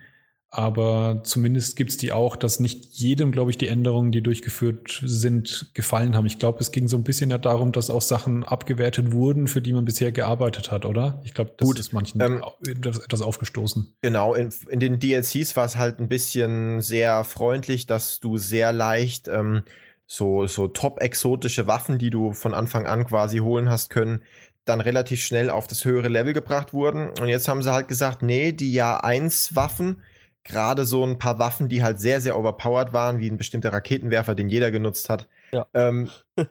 Aber 0.49 1.21
zumindest 1.23 1.75
gibt 1.75 1.91
es 1.91 1.97
die 1.97 2.13
auch, 2.13 2.37
dass 2.37 2.61
nicht 2.61 2.85
jedem, 2.93 3.33
glaube 3.33 3.51
ich, 3.51 3.57
die 3.57 3.67
Änderungen, 3.67 4.13
die 4.13 4.21
durchgeführt 4.21 5.01
sind, 5.03 5.71
gefallen 5.73 6.15
haben. 6.15 6.25
Ich 6.25 6.39
glaube, 6.39 6.59
es 6.61 6.71
ging 6.71 6.87
so 6.87 6.95
ein 6.95 7.03
bisschen 7.03 7.29
ja 7.29 7.37
darum, 7.37 7.73
dass 7.73 7.89
auch 7.89 8.01
Sachen 8.01 8.45
abgewertet 8.45 9.11
wurden, 9.11 9.47
für 9.47 9.61
die 9.61 9.73
man 9.73 9.83
bisher 9.83 10.13
gearbeitet 10.13 10.71
hat, 10.71 10.85
oder? 10.85 11.21
Ich 11.25 11.33
glaube, 11.33 11.53
das 11.57 11.67
Gut, 11.67 11.79
ist 11.79 11.91
manchen 11.91 12.21
ähm, 12.21 12.41
etwas 12.65 13.21
aufgestoßen. 13.21 13.95
Genau, 14.01 14.33
in, 14.33 14.49
in 14.69 14.79
den 14.79 14.99
DLCs 14.99 15.57
war 15.57 15.65
es 15.65 15.75
halt 15.75 15.99
ein 15.99 16.07
bisschen 16.07 16.79
sehr 16.79 17.25
freundlich, 17.25 17.85
dass 17.85 18.21
du 18.21 18.37
sehr 18.37 18.71
leicht 18.71 19.27
ähm, 19.27 19.63
so, 20.07 20.47
so 20.47 20.67
top-exotische 20.67 21.67
Waffen, 21.67 21.97
die 21.97 22.11
du 22.11 22.31
von 22.31 22.53
Anfang 22.53 22.85
an 22.85 23.05
quasi 23.05 23.39
holen 23.39 23.69
hast 23.69 23.89
können, 23.89 24.21
dann 24.63 24.81
relativ 24.81 25.21
schnell 25.21 25.49
auf 25.49 25.67
das 25.67 25.85
höhere 25.85 26.07
Level 26.07 26.33
gebracht 26.33 26.73
wurden. 26.73 27.09
Und 27.09 27.27
jetzt 27.27 27.47
haben 27.47 27.61
sie 27.61 27.71
halt 27.71 27.87
gesagt, 27.87 28.21
nee, 28.21 28.51
die 28.51 28.73
Jahr 28.73 29.03
1 29.03 29.55
Waffen, 29.55 30.01
gerade 30.45 30.85
so 30.85 31.03
ein 31.03 31.17
paar 31.17 31.39
Waffen, 31.39 31.67
die 31.67 31.83
halt 31.83 31.99
sehr, 31.99 32.21
sehr 32.21 32.37
overpowered 32.37 32.93
waren, 32.93 33.19
wie 33.19 33.29
ein 33.29 33.37
bestimmter 33.37 33.73
Raketenwerfer, 33.73 34.35
den 34.35 34.47
jeder 34.47 34.71
genutzt 34.71 35.09
hat. 35.09 35.27
Ja. 35.51 35.65
Ähm, 35.73 36.09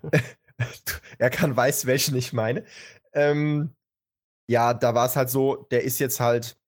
er 1.18 1.30
kann 1.30 1.56
weiß, 1.56 1.86
welchen 1.86 2.16
ich 2.16 2.32
meine. 2.32 2.64
Ähm, 3.12 3.70
ja, 4.46 4.74
da 4.74 4.94
war 4.94 5.06
es 5.06 5.16
halt 5.16 5.30
so, 5.30 5.66
der 5.70 5.84
ist 5.84 5.98
jetzt 6.00 6.20
halt 6.20 6.58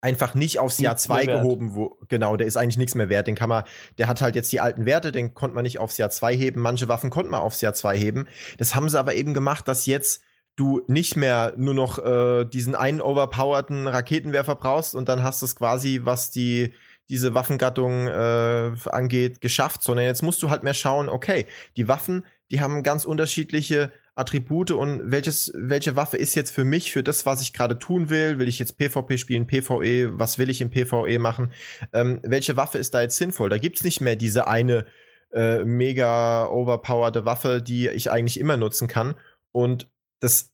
einfach 0.00 0.34
nicht 0.34 0.58
aufs 0.58 0.78
Jahr 0.78 0.96
2 0.96 1.26
gehoben, 1.26 1.74
wo, 1.74 1.98
genau, 2.08 2.36
der 2.36 2.46
ist 2.46 2.56
eigentlich 2.56 2.78
nichts 2.78 2.94
mehr 2.94 3.10
wert. 3.10 3.26
Den 3.26 3.34
kann 3.34 3.50
man, 3.50 3.64
der 3.98 4.08
hat 4.08 4.22
halt 4.22 4.34
jetzt 4.34 4.50
die 4.50 4.60
alten 4.60 4.86
Werte, 4.86 5.12
den 5.12 5.34
konnte 5.34 5.54
man 5.54 5.64
nicht 5.64 5.78
aufs 5.78 5.98
Jahr 5.98 6.08
2 6.08 6.34
heben. 6.36 6.60
Manche 6.62 6.88
Waffen 6.88 7.10
konnte 7.10 7.30
man 7.30 7.40
aufs 7.40 7.60
Jahr 7.60 7.74
2 7.74 7.98
heben. 7.98 8.26
Das 8.56 8.74
haben 8.74 8.88
sie 8.88 8.98
aber 8.98 9.14
eben 9.14 9.34
gemacht, 9.34 9.68
dass 9.68 9.84
jetzt 9.84 10.22
du 10.60 10.82
nicht 10.86 11.16
mehr 11.16 11.54
nur 11.56 11.72
noch 11.72 11.98
äh, 11.98 12.44
diesen 12.44 12.74
einen 12.74 13.00
overpowerten 13.00 13.86
Raketenwerfer 13.86 14.56
brauchst 14.56 14.94
und 14.94 15.08
dann 15.08 15.22
hast 15.22 15.40
du 15.40 15.46
es 15.46 15.56
quasi, 15.56 16.02
was 16.04 16.30
die 16.30 16.74
diese 17.08 17.34
Waffengattung 17.34 18.06
äh, 18.06 18.72
angeht, 18.86 19.40
geschafft, 19.40 19.82
sondern 19.82 20.06
jetzt 20.06 20.22
musst 20.22 20.42
du 20.42 20.50
halt 20.50 20.62
mehr 20.62 20.74
schauen, 20.74 21.08
okay, 21.08 21.46
die 21.76 21.88
Waffen, 21.88 22.24
die 22.52 22.60
haben 22.60 22.84
ganz 22.84 23.04
unterschiedliche 23.04 23.90
Attribute 24.14 24.70
und 24.70 25.10
welches, 25.10 25.50
welche 25.56 25.96
Waffe 25.96 26.18
ist 26.18 26.34
jetzt 26.34 26.50
für 26.50 26.64
mich, 26.64 26.92
für 26.92 27.02
das, 27.02 27.26
was 27.26 27.40
ich 27.40 27.52
gerade 27.52 27.78
tun 27.78 28.10
will? 28.10 28.38
Will 28.38 28.48
ich 28.48 28.58
jetzt 28.58 28.76
PvP 28.76 29.18
spielen, 29.18 29.46
PvE? 29.46 30.18
Was 30.18 30.38
will 30.38 30.50
ich 30.50 30.60
im 30.60 30.70
PvE 30.70 31.18
machen? 31.18 31.52
Ähm, 31.92 32.20
welche 32.22 32.56
Waffe 32.56 32.78
ist 32.78 32.92
da 32.92 33.00
jetzt 33.00 33.16
sinnvoll? 33.16 33.48
Da 33.48 33.58
gibt 33.58 33.78
es 33.78 33.84
nicht 33.84 34.00
mehr 34.00 34.14
diese 34.14 34.46
eine 34.46 34.84
äh, 35.32 35.64
mega 35.64 36.46
overpowerte 36.48 37.24
Waffe, 37.24 37.62
die 37.62 37.88
ich 37.88 38.10
eigentlich 38.10 38.38
immer 38.38 38.56
nutzen 38.56 38.88
kann. 38.88 39.14
Und 39.52 39.88
das 40.20 40.50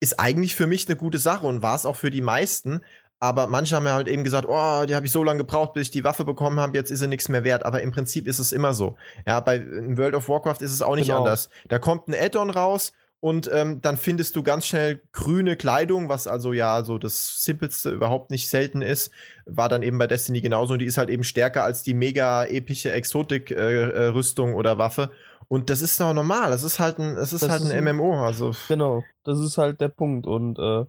ist 0.00 0.18
eigentlich 0.18 0.56
für 0.56 0.66
mich 0.66 0.88
eine 0.88 0.96
gute 0.96 1.18
Sache 1.18 1.46
und 1.46 1.62
war 1.62 1.76
es 1.76 1.86
auch 1.86 1.96
für 1.96 2.10
die 2.10 2.22
meisten. 2.22 2.80
Aber 3.20 3.46
manche 3.46 3.76
haben 3.76 3.86
ja 3.86 3.94
halt 3.94 4.08
eben 4.08 4.24
gesagt, 4.24 4.48
oh, 4.48 4.84
die 4.84 4.96
habe 4.96 5.06
ich 5.06 5.12
so 5.12 5.22
lange 5.22 5.38
gebraucht, 5.38 5.74
bis 5.74 5.84
ich 5.84 5.90
die 5.92 6.02
Waffe 6.02 6.24
bekommen 6.24 6.58
habe, 6.58 6.76
jetzt 6.76 6.90
ist 6.90 6.98
sie 6.98 7.06
nichts 7.06 7.28
mehr 7.28 7.44
wert. 7.44 7.64
Aber 7.64 7.80
im 7.80 7.92
Prinzip 7.92 8.26
ist 8.26 8.40
es 8.40 8.50
immer 8.50 8.74
so. 8.74 8.96
Ja, 9.24 9.38
bei 9.38 9.64
World 9.96 10.16
of 10.16 10.28
Warcraft 10.28 10.60
ist 10.60 10.72
es 10.72 10.82
auch 10.82 10.96
nicht 10.96 11.06
genau. 11.06 11.18
anders. 11.18 11.48
Da 11.68 11.78
kommt 11.78 12.08
ein 12.08 12.14
Add-on 12.14 12.50
raus 12.50 12.92
und 13.20 13.48
ähm, 13.52 13.80
dann 13.80 13.96
findest 13.96 14.34
du 14.34 14.42
ganz 14.42 14.66
schnell 14.66 15.00
grüne 15.12 15.56
Kleidung, 15.56 16.08
was 16.08 16.26
also 16.26 16.52
ja 16.52 16.82
so 16.82 16.98
das 16.98 17.44
Simpelste 17.44 17.90
überhaupt 17.90 18.32
nicht 18.32 18.48
selten 18.48 18.82
ist. 18.82 19.12
War 19.46 19.68
dann 19.68 19.84
eben 19.84 19.98
bei 19.98 20.08
Destiny 20.08 20.40
genauso 20.40 20.72
und 20.72 20.80
die 20.80 20.86
ist 20.86 20.98
halt 20.98 21.08
eben 21.08 21.22
stärker 21.22 21.62
als 21.62 21.84
die 21.84 21.94
mega 21.94 22.44
epische 22.44 22.90
Exotik-Rüstung 22.90 24.48
äh, 24.48 24.52
äh 24.52 24.56
oder 24.56 24.78
Waffe. 24.78 25.12
Und 25.52 25.68
das 25.68 25.82
ist 25.82 26.00
doch 26.00 26.14
normal. 26.14 26.50
Das 26.50 26.62
ist 26.62 26.80
halt 26.80 26.98
ein, 26.98 27.18
es 27.18 27.34
ist 27.34 27.46
halt 27.46 27.60
ein, 27.60 27.86
ein 27.86 27.94
MMO. 27.94 28.24
Also. 28.24 28.52
Genau, 28.68 29.04
das 29.22 29.38
ist 29.38 29.58
halt 29.58 29.82
der 29.82 29.90
Punkt. 29.90 30.26
Und 30.26 30.58
äh, 30.58 30.86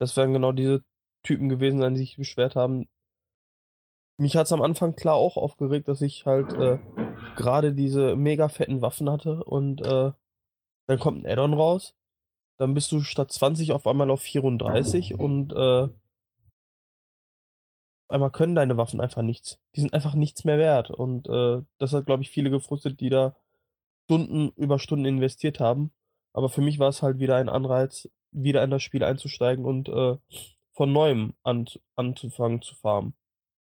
das 0.00 0.16
werden 0.16 0.32
genau 0.32 0.50
diese 0.50 0.82
Typen 1.22 1.48
gewesen 1.48 1.78
sein, 1.78 1.94
die 1.94 2.00
sich 2.00 2.16
beschwert 2.16 2.56
haben. 2.56 2.88
Mich 4.18 4.36
hat 4.36 4.46
es 4.46 4.52
am 4.52 4.60
Anfang 4.60 4.96
klar 4.96 5.14
auch 5.14 5.36
aufgeregt, 5.36 5.86
dass 5.86 6.02
ich 6.02 6.26
halt 6.26 6.52
äh, 6.54 6.80
gerade 7.36 7.74
diese 7.74 8.16
mega 8.16 8.48
fetten 8.48 8.82
Waffen 8.82 9.08
hatte 9.08 9.44
und 9.44 9.82
äh, 9.82 10.10
dann 10.88 10.98
kommt 10.98 11.24
ein 11.24 11.30
Addon 11.30 11.54
raus. 11.54 11.94
Dann 12.58 12.74
bist 12.74 12.90
du 12.90 13.02
statt 13.02 13.30
20 13.30 13.70
auf 13.70 13.86
einmal 13.86 14.10
auf 14.10 14.22
34 14.22 15.14
und 15.14 15.52
äh, 15.52 15.88
einmal 18.08 18.32
können 18.32 18.56
deine 18.56 18.76
Waffen 18.76 19.00
einfach 19.00 19.22
nichts. 19.22 19.60
Die 19.76 19.80
sind 19.80 19.94
einfach 19.94 20.14
nichts 20.14 20.42
mehr 20.42 20.58
wert. 20.58 20.90
Und 20.90 21.28
äh, 21.28 21.62
das 21.78 21.92
hat, 21.92 22.06
glaube 22.06 22.24
ich, 22.24 22.30
viele 22.30 22.50
gefrustet, 22.50 22.98
die 22.98 23.08
da 23.08 23.36
Stunden 24.12 24.52
über 24.56 24.78
Stunden 24.78 25.06
investiert 25.06 25.60
haben. 25.60 25.90
Aber 26.34 26.48
für 26.48 26.60
mich 26.60 26.78
war 26.78 26.88
es 26.88 27.02
halt 27.02 27.18
wieder 27.18 27.36
ein 27.36 27.48
Anreiz, 27.48 28.08
wieder 28.30 28.62
in 28.62 28.70
das 28.70 28.82
Spiel 28.82 29.04
einzusteigen 29.04 29.64
und 29.64 29.88
äh, 29.88 30.16
von 30.72 30.92
neuem 30.92 31.34
an, 31.42 31.66
anzufangen 31.96 32.62
zu 32.62 32.74
farmen. 32.74 33.14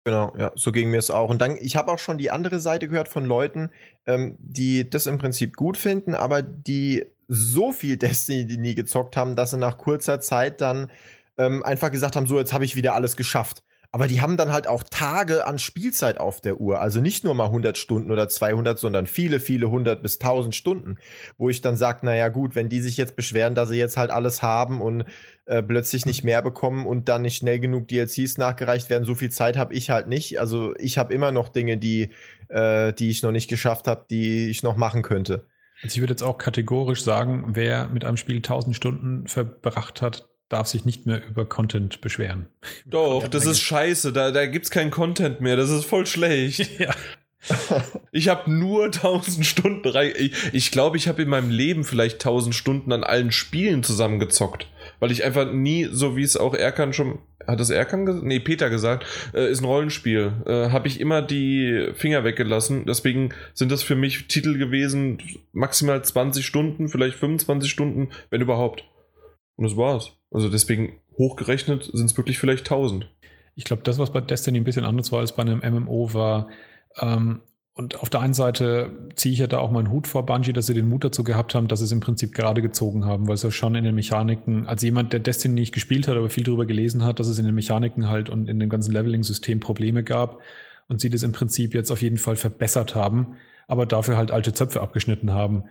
Genau, 0.05 0.33
ja, 0.37 0.51
so 0.55 0.71
ging 0.71 0.89
mir 0.89 0.97
es 0.97 1.11
auch. 1.11 1.29
Und 1.29 1.39
dann, 1.41 1.57
ich 1.59 1.75
habe 1.75 1.91
auch 1.91 1.99
schon 1.99 2.17
die 2.17 2.31
andere 2.31 2.59
Seite 2.59 2.87
gehört 2.87 3.09
von 3.09 3.25
Leuten, 3.25 3.69
ähm, 4.05 4.37
die 4.39 4.89
das 4.89 5.05
im 5.05 5.17
Prinzip 5.17 5.55
gut 5.55 5.77
finden, 5.77 6.15
aber 6.15 6.41
die 6.41 7.05
so 7.27 7.71
viel 7.71 7.97
Destiny 7.97 8.57
nie 8.57 8.75
gezockt 8.75 9.17
haben, 9.17 9.35
dass 9.35 9.51
sie 9.51 9.57
nach 9.57 9.77
kurzer 9.77 10.19
Zeit 10.19 10.61
dann 10.61 10.91
ähm, 11.37 11.63
einfach 11.63 11.91
gesagt 11.91 12.15
haben, 12.15 12.27
so 12.27 12.39
jetzt 12.39 12.53
habe 12.53 12.65
ich 12.65 12.75
wieder 12.75 12.95
alles 12.95 13.17
geschafft. 13.17 13.63
Aber 13.91 14.07
die 14.07 14.21
haben 14.21 14.37
dann 14.37 14.53
halt 14.53 14.67
auch 14.67 14.83
Tage 14.83 15.47
an 15.47 15.57
Spielzeit 15.57 16.19
auf 16.19 16.41
der 16.41 16.61
Uhr. 16.61 16.79
Also 16.79 17.01
nicht 17.01 17.23
nur 17.23 17.33
mal 17.33 17.45
100 17.45 17.75
Stunden 17.75 18.11
oder 18.11 18.29
200, 18.29 18.77
sondern 18.77 19.07
viele, 19.07 19.39
viele 19.39 19.65
100 19.65 20.03
bis 20.03 20.19
1000 20.19 20.53
Stunden. 20.53 20.97
Wo 21.39 21.49
ich 21.49 21.61
dann 21.61 21.75
sage, 21.75 22.05
naja 22.05 22.29
gut, 22.29 22.53
wenn 22.53 22.69
die 22.69 22.81
sich 22.81 22.97
jetzt 22.97 23.15
beschweren, 23.15 23.55
dass 23.55 23.69
sie 23.69 23.79
jetzt 23.79 23.97
halt 23.97 24.11
alles 24.11 24.43
haben 24.43 24.79
und 24.79 25.05
äh, 25.47 25.63
plötzlich 25.63 26.05
nicht 26.05 26.23
mehr 26.23 26.43
bekommen 26.43 26.85
und 26.85 27.09
dann 27.09 27.23
nicht 27.23 27.37
schnell 27.37 27.59
genug 27.59 27.87
DLCs 27.87 28.37
nachgereicht 28.37 28.91
werden, 28.91 29.05
so 29.05 29.15
viel 29.15 29.31
Zeit 29.31 29.57
habe 29.57 29.73
ich 29.73 29.89
halt 29.89 30.07
nicht. 30.07 30.39
Also 30.39 30.75
ich 30.77 30.99
habe 30.99 31.11
immer 31.11 31.31
noch 31.31 31.49
Dinge, 31.49 31.77
die, 31.77 32.11
äh, 32.49 32.93
die 32.93 33.09
ich 33.09 33.23
noch 33.23 33.31
nicht 33.31 33.49
geschafft 33.49 33.87
habe, 33.87 34.05
die 34.11 34.49
ich 34.51 34.61
noch 34.61 34.77
machen 34.77 35.01
könnte. 35.01 35.47
Also 35.81 35.95
ich 35.95 36.01
würde 36.01 36.13
jetzt 36.13 36.23
auch 36.23 36.37
kategorisch 36.37 37.03
sagen, 37.03 37.45
wer 37.53 37.87
mit 37.87 38.05
einem 38.05 38.17
Spiel 38.17 38.37
1000 38.37 38.75
Stunden 38.75 39.25
verbracht 39.27 40.03
hat, 40.03 40.28
darf 40.49 40.67
sich 40.67 40.83
nicht 40.83 41.05
mehr 41.05 41.25
über 41.27 41.45
Content 41.45 42.01
beschweren. 42.01 42.47
Doch, 42.85 43.27
das 43.27 43.45
ist 43.45 43.61
scheiße. 43.61 44.11
Da, 44.11 44.31
da 44.31 44.45
gibt's 44.47 44.71
keinen 44.71 44.91
Content 44.91 45.41
mehr. 45.41 45.55
Das 45.55 45.69
ist 45.69 45.85
voll 45.85 46.05
schlecht. 46.05 46.69
Ja. 46.79 46.93
Ich 48.11 48.27
habe 48.27 48.51
nur 48.51 48.85
1000 48.85 49.45
Stunden 49.45 49.87
rein. 49.87 50.11
Ich 50.15 50.31
glaube, 50.31 50.57
ich, 50.57 50.71
glaub, 50.71 50.95
ich 50.95 51.07
habe 51.07 51.21
in 51.21 51.29
meinem 51.29 51.49
Leben 51.49 51.83
vielleicht 51.83 52.15
1000 52.15 52.55
Stunden 52.55 52.91
an 52.91 53.03
allen 53.03 53.31
Spielen 53.31 53.83
zusammengezockt. 53.83 54.67
Weil 54.99 55.11
ich 55.11 55.23
einfach 55.23 55.51
nie, 55.51 55.87
so 55.91 56.15
wie 56.15 56.23
es 56.23 56.37
auch 56.37 56.53
Erkan 56.53 56.93
schon. 56.93 57.19
Hat 57.47 57.59
das 57.59 57.69
Erkan 57.69 58.05
gesagt? 58.05 58.25
Nee, 58.25 58.39
Peter 58.39 58.69
gesagt. 58.69 59.05
Äh, 59.33 59.49
ist 59.49 59.61
ein 59.61 59.65
Rollenspiel. 59.65 60.33
Äh, 60.45 60.69
habe 60.71 60.87
ich 60.87 60.99
immer 60.99 61.21
die 61.21 61.91
Finger 61.95 62.23
weggelassen. 62.23 62.85
Deswegen 62.85 63.29
sind 63.53 63.71
das 63.71 63.83
für 63.83 63.95
mich 63.95 64.27
Titel 64.27 64.57
gewesen, 64.57 65.19
maximal 65.51 66.03
20 66.03 66.45
Stunden, 66.45 66.89
vielleicht 66.89 67.15
25 67.15 67.71
Stunden, 67.71 68.09
wenn 68.29 68.41
überhaupt. 68.41 68.83
Und 69.55 69.65
das 69.65 69.77
war's. 69.77 70.18
Also 70.31 70.49
deswegen 70.49 70.99
hochgerechnet 71.17 71.89
sind 71.91 72.05
es 72.05 72.17
wirklich 72.17 72.39
vielleicht 72.39 72.61
1000. 72.61 73.09
Ich 73.55 73.63
glaube, 73.63 73.83
das, 73.83 73.97
was 73.97 74.11
bei 74.11 74.21
Destiny 74.21 74.59
ein 74.59 74.63
bisschen 74.63 74.85
anders 74.85 75.11
war 75.11 75.19
als 75.19 75.35
bei 75.35 75.41
einem 75.41 75.59
MMO, 75.59 76.13
war, 76.13 76.49
ähm, 76.99 77.41
und 77.79 78.01
auf 78.01 78.09
der 78.09 78.19
einen 78.19 78.33
Seite 78.33 78.91
ziehe 79.15 79.31
ich 79.31 79.39
ja 79.39 79.47
da 79.47 79.59
auch 79.59 79.71
meinen 79.71 79.89
Hut 79.89 80.05
vor 80.05 80.25
Bungie, 80.25 80.51
dass 80.51 80.65
sie 80.65 80.73
den 80.73 80.89
Mut 80.89 81.05
dazu 81.05 81.23
gehabt 81.23 81.55
haben, 81.55 81.69
dass 81.69 81.79
sie 81.79 81.85
es 81.85 81.93
im 81.93 82.01
Prinzip 82.01 82.33
gerade 82.33 82.61
gezogen 82.61 83.05
haben, 83.05 83.29
weil 83.29 83.35
es 83.35 83.43
ja 83.43 83.51
schon 83.51 83.73
in 83.73 83.85
den 83.85 83.95
Mechaniken, 83.95 84.67
als 84.67 84.81
jemand, 84.81 85.13
der 85.13 85.21
Destiny 85.21 85.53
nicht 85.53 85.73
gespielt 85.73 86.09
hat, 86.09 86.17
aber 86.17 86.29
viel 86.29 86.43
darüber 86.43 86.65
gelesen 86.65 87.05
hat, 87.05 87.21
dass 87.21 87.27
es 87.27 87.39
in 87.39 87.45
den 87.45 87.55
Mechaniken 87.55 88.09
halt 88.09 88.29
und 88.29 88.49
in 88.49 88.59
dem 88.59 88.67
ganzen 88.67 88.91
Leveling-System 88.91 89.61
Probleme 89.61 90.03
gab 90.03 90.41
und 90.89 90.99
sie 90.99 91.09
das 91.09 91.23
im 91.23 91.31
Prinzip 91.31 91.73
jetzt 91.73 91.89
auf 91.89 92.01
jeden 92.01 92.17
Fall 92.17 92.35
verbessert 92.35 92.95
haben, 92.95 93.37
aber 93.69 93.85
dafür 93.85 94.17
halt 94.17 94.31
alte 94.31 94.51
Zöpfe 94.51 94.81
abgeschnitten 94.81 95.31
haben. 95.31 95.63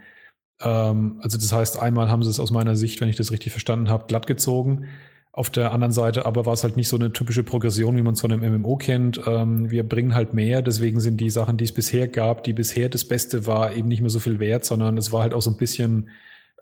Ähm, 0.61 1.21
also 1.23 1.39
das 1.39 1.53
heißt, 1.53 1.81
einmal 1.81 2.11
haben 2.11 2.23
sie 2.23 2.31
es 2.31 2.41
aus 2.41 2.51
meiner 2.51 2.77
Sicht, 2.77 3.01
wenn 3.01 3.09
ich 3.09 3.17
das 3.17 3.31
richtig 3.33 3.53
verstanden 3.53 3.89
habe, 3.89 4.07
glatt 4.07 4.27
gezogen. 4.27 4.89
Auf 5.33 5.51
der 5.51 5.73
anderen 5.73 5.93
Seite 5.93 6.27
aber 6.27 6.47
war 6.47 6.55
es 6.55 6.65
halt 6.65 6.77
nicht 6.77 6.89
so 6.89 6.97
eine 6.97 7.13
typische 7.13 7.45
Progression, 7.45 7.97
wie 7.97 8.03
man 8.03 8.15
es 8.15 8.21
von 8.21 8.33
einem 8.33 8.61
MMO 8.61 8.77
kennt. 8.77 9.21
Ähm, 9.27 9.71
wir 9.71 9.89
bringen 9.89 10.15
halt 10.15 10.35
mehr, 10.35 10.63
deswegen 10.63 11.01
sind 11.01 11.21
die 11.21 11.31
Sachen, 11.31 11.57
die 11.57 11.65
es 11.65 11.73
bisher 11.73 12.09
gab, 12.09 12.43
die 12.43 12.53
bisher 12.53 12.89
das 12.89 13.05
Beste 13.05 13.47
war, 13.47 13.73
eben 13.75 13.89
nicht 13.89 14.01
mehr 14.01 14.11
so 14.11 14.19
viel 14.21 14.41
wert, 14.41 14.65
sondern 14.65 14.99
es 14.99 15.13
war 15.13 15.23
halt 15.23 15.35
auch 15.35 15.43
so 15.43 15.51
ein 15.51 15.57
bisschen, 15.57 16.11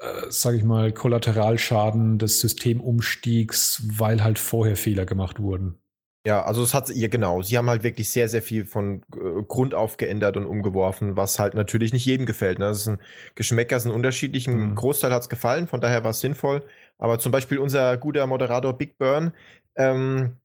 äh, 0.01 0.31
sage 0.31 0.59
ich 0.59 0.65
mal, 0.65 0.93
Kollateralschaden 0.93 2.19
des 2.19 2.41
Systemumstiegs, 2.41 3.83
weil 3.99 4.23
halt 4.23 4.39
vorher 4.39 4.77
Fehler 4.77 5.07
gemacht 5.07 5.41
wurden. 5.41 5.79
Ja, 6.27 6.43
also 6.43 6.65
es 6.65 6.75
hat 6.75 6.91
ihr 6.91 7.09
genau. 7.09 7.43
Sie 7.43 7.57
haben 7.57 7.71
halt 7.71 7.85
wirklich 7.85 8.11
sehr, 8.11 8.29
sehr 8.29 8.43
viel 8.43 8.65
von 8.65 9.03
äh, 9.15 9.43
Grund 9.47 9.75
auf 9.75 9.97
geändert 9.97 10.37
und 10.37 10.45
umgeworfen, 10.45 11.17
was 11.17 11.39
halt 11.39 11.55
natürlich 11.55 11.93
nicht 11.93 12.05
jedem 12.05 12.27
gefällt. 12.27 12.59
Ne? 12.59 12.65
Das 12.65 12.83
sind 12.83 13.01
Geschmäcker 13.37 13.79
sind 13.79 13.93
unterschiedlich. 13.93 14.49
Ein 14.49 14.71
Mhm. 14.71 14.75
Großteil 14.75 15.13
hat 15.13 15.23
es 15.23 15.29
gefallen, 15.29 15.69
von 15.69 15.81
daher 15.81 16.03
war 16.03 16.11
es 16.11 16.19
sinnvoll. 16.19 16.67
Aber 16.99 17.21
zum 17.21 17.31
Beispiel 17.31 17.59
unser 17.59 17.97
guter 17.97 18.27
Moderator 18.27 18.77
Big 18.77 18.99
Burn, 18.99 19.35
ähm, 19.77 20.39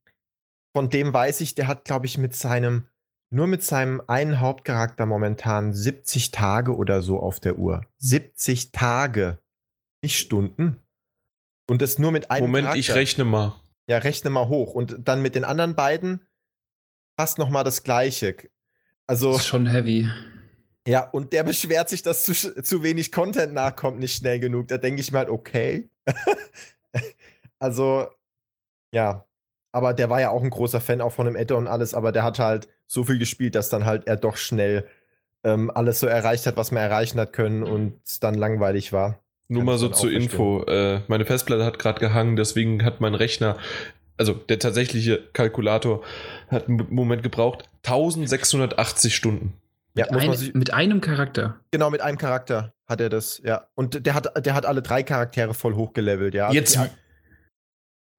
von 0.76 0.91
dem 0.91 1.12
weiß 1.14 1.41
ich, 1.41 1.56
der 1.56 1.68
hat, 1.68 1.84
glaube 1.84 2.06
ich, 2.06 2.20
mit 2.20 2.36
seinem, 2.36 2.86
nur 3.32 3.48
mit 3.48 3.64
seinem 3.64 4.03
einen 4.06 4.40
Hauptcharakter 4.40 5.08
momentan 5.08 5.74
70 5.74 6.30
Tage 6.30 6.76
oder 6.76 7.02
so 7.02 7.20
auf 7.20 7.40
der 7.40 7.58
Uhr. 7.58 7.82
70 7.98 8.72
Tage, 8.72 9.40
nicht 10.03 10.20
Stunden. 10.20 10.78
Und 11.68 11.82
das 11.82 11.98
nur 11.98 12.12
mit 12.12 12.30
einem 12.30 12.45
Moment, 12.45 12.66
Charakter. 12.66 12.80
ich 12.80 12.94
rechne 12.94 13.24
mal. 13.24 13.61
Ja, 13.88 13.98
rechne 13.98 14.30
mal 14.30 14.48
hoch. 14.48 14.74
Und 14.74 14.98
dann 14.99 15.22
mit 15.22 15.36
den 15.36 15.44
anderen 15.44 15.76
beiden 15.76 16.26
fast 17.18 17.38
noch 17.38 17.49
mal 17.49 17.64
das 17.64 17.84
Gleiche. 17.84 18.36
Also, 19.08 19.34
Das 19.34 19.41
ist 19.41 19.48
schon 19.48 19.68
heavy. 19.68 20.10
ja, 20.88 21.10
und 21.10 21.34
der 21.34 21.44
beschwert 21.44 21.90
sich, 21.90 22.02
dass 22.02 22.24
zu, 22.24 22.34
zu 22.64 22.84
wenig 22.84 23.12
Content 23.12 23.53
nachkommt, 23.53 23.99
nicht 23.99 24.16
schnell 24.16 24.40
genug. 24.40 24.68
Da 24.70 24.78
denke 24.78 25.02
ich 25.02 25.12
mir 25.12 25.20
halt, 25.20 25.30
okay. 25.30 25.90
also, 27.60 28.08
ja. 28.94 29.26
Aber 29.74 29.94
der 29.94 30.10
war 30.10 30.20
ja 30.20 30.32
auch 30.32 30.44
ein 30.44 30.49
großer 30.49 30.82
Fan 30.82 30.99
auch 30.99 31.14
von 31.14 31.26
dem 31.26 31.38
Add-on 31.38 31.64
und 31.64 31.68
alles, 31.68 31.94
aber 31.94 32.12
der 32.12 32.24
hat 32.24 32.40
halt 32.40 32.68
so 32.88 33.06
viel 33.06 33.20
gespielt, 33.20 33.56
dass 33.56 33.70
dann 33.70 33.86
halt 33.86 34.06
er 34.06 34.18
doch 34.18 34.36
schnell 34.36 34.86
ähm, 35.44 35.72
alles 35.72 35.99
so 36.02 36.08
erreicht 36.08 36.45
hat, 36.45 36.58
was 36.58 36.72
man 36.72 36.84
erreichen 36.84 37.20
hat 37.20 37.32
können 37.34 37.64
und 37.64 37.99
es 38.06 38.20
dann 38.20 38.36
langweilig 38.36 38.91
war. 38.91 39.24
Nur 39.52 39.64
mal 39.64 39.78
so 39.78 39.90
zur 39.90 40.11
Info. 40.11 40.64
Äh, 40.64 41.02
meine 41.07 41.26
Festplatte 41.26 41.65
hat 41.65 41.78
gerade 41.78 41.99
gehangen, 41.99 42.36
deswegen 42.36 42.86
hat 42.86 43.02
mein 43.02 43.15
Rechner, 43.15 43.57
also 44.18 44.34
der 44.34 44.60
tatsächliche 44.60 45.22
Kalkulator, 45.34 46.02
hat 46.48 46.69
einen 46.69 46.88
Moment 46.90 47.22
gebraucht. 47.22 47.65
1680 47.84 49.14
Stunden. 49.14 49.53
Ja, 49.94 50.06
mit, 50.10 50.22
ein, 50.22 50.34
sich, 50.34 50.53
mit 50.53 50.73
einem 50.73 51.02
Charakter. 51.02 51.60
genau 51.69 51.90
mit 51.90 51.99
einem 51.99 52.18
Charakter 52.18 52.73
hat 52.88 53.02
er 53.02 53.10
das, 53.10 53.41
ja. 53.44 53.68
Und 53.76 54.06
der 54.06 54.14
hat, 54.14 54.45
der 54.45 54.53
hat 54.53 54.65
alle 54.65 54.82
drei 54.82 55.03
Charaktere 55.03 55.53
voll 55.53 55.76
hochgelevelt, 55.76 56.34
ja. 56.34 56.45
Also 56.45 56.56
Jetzt, 56.57 56.80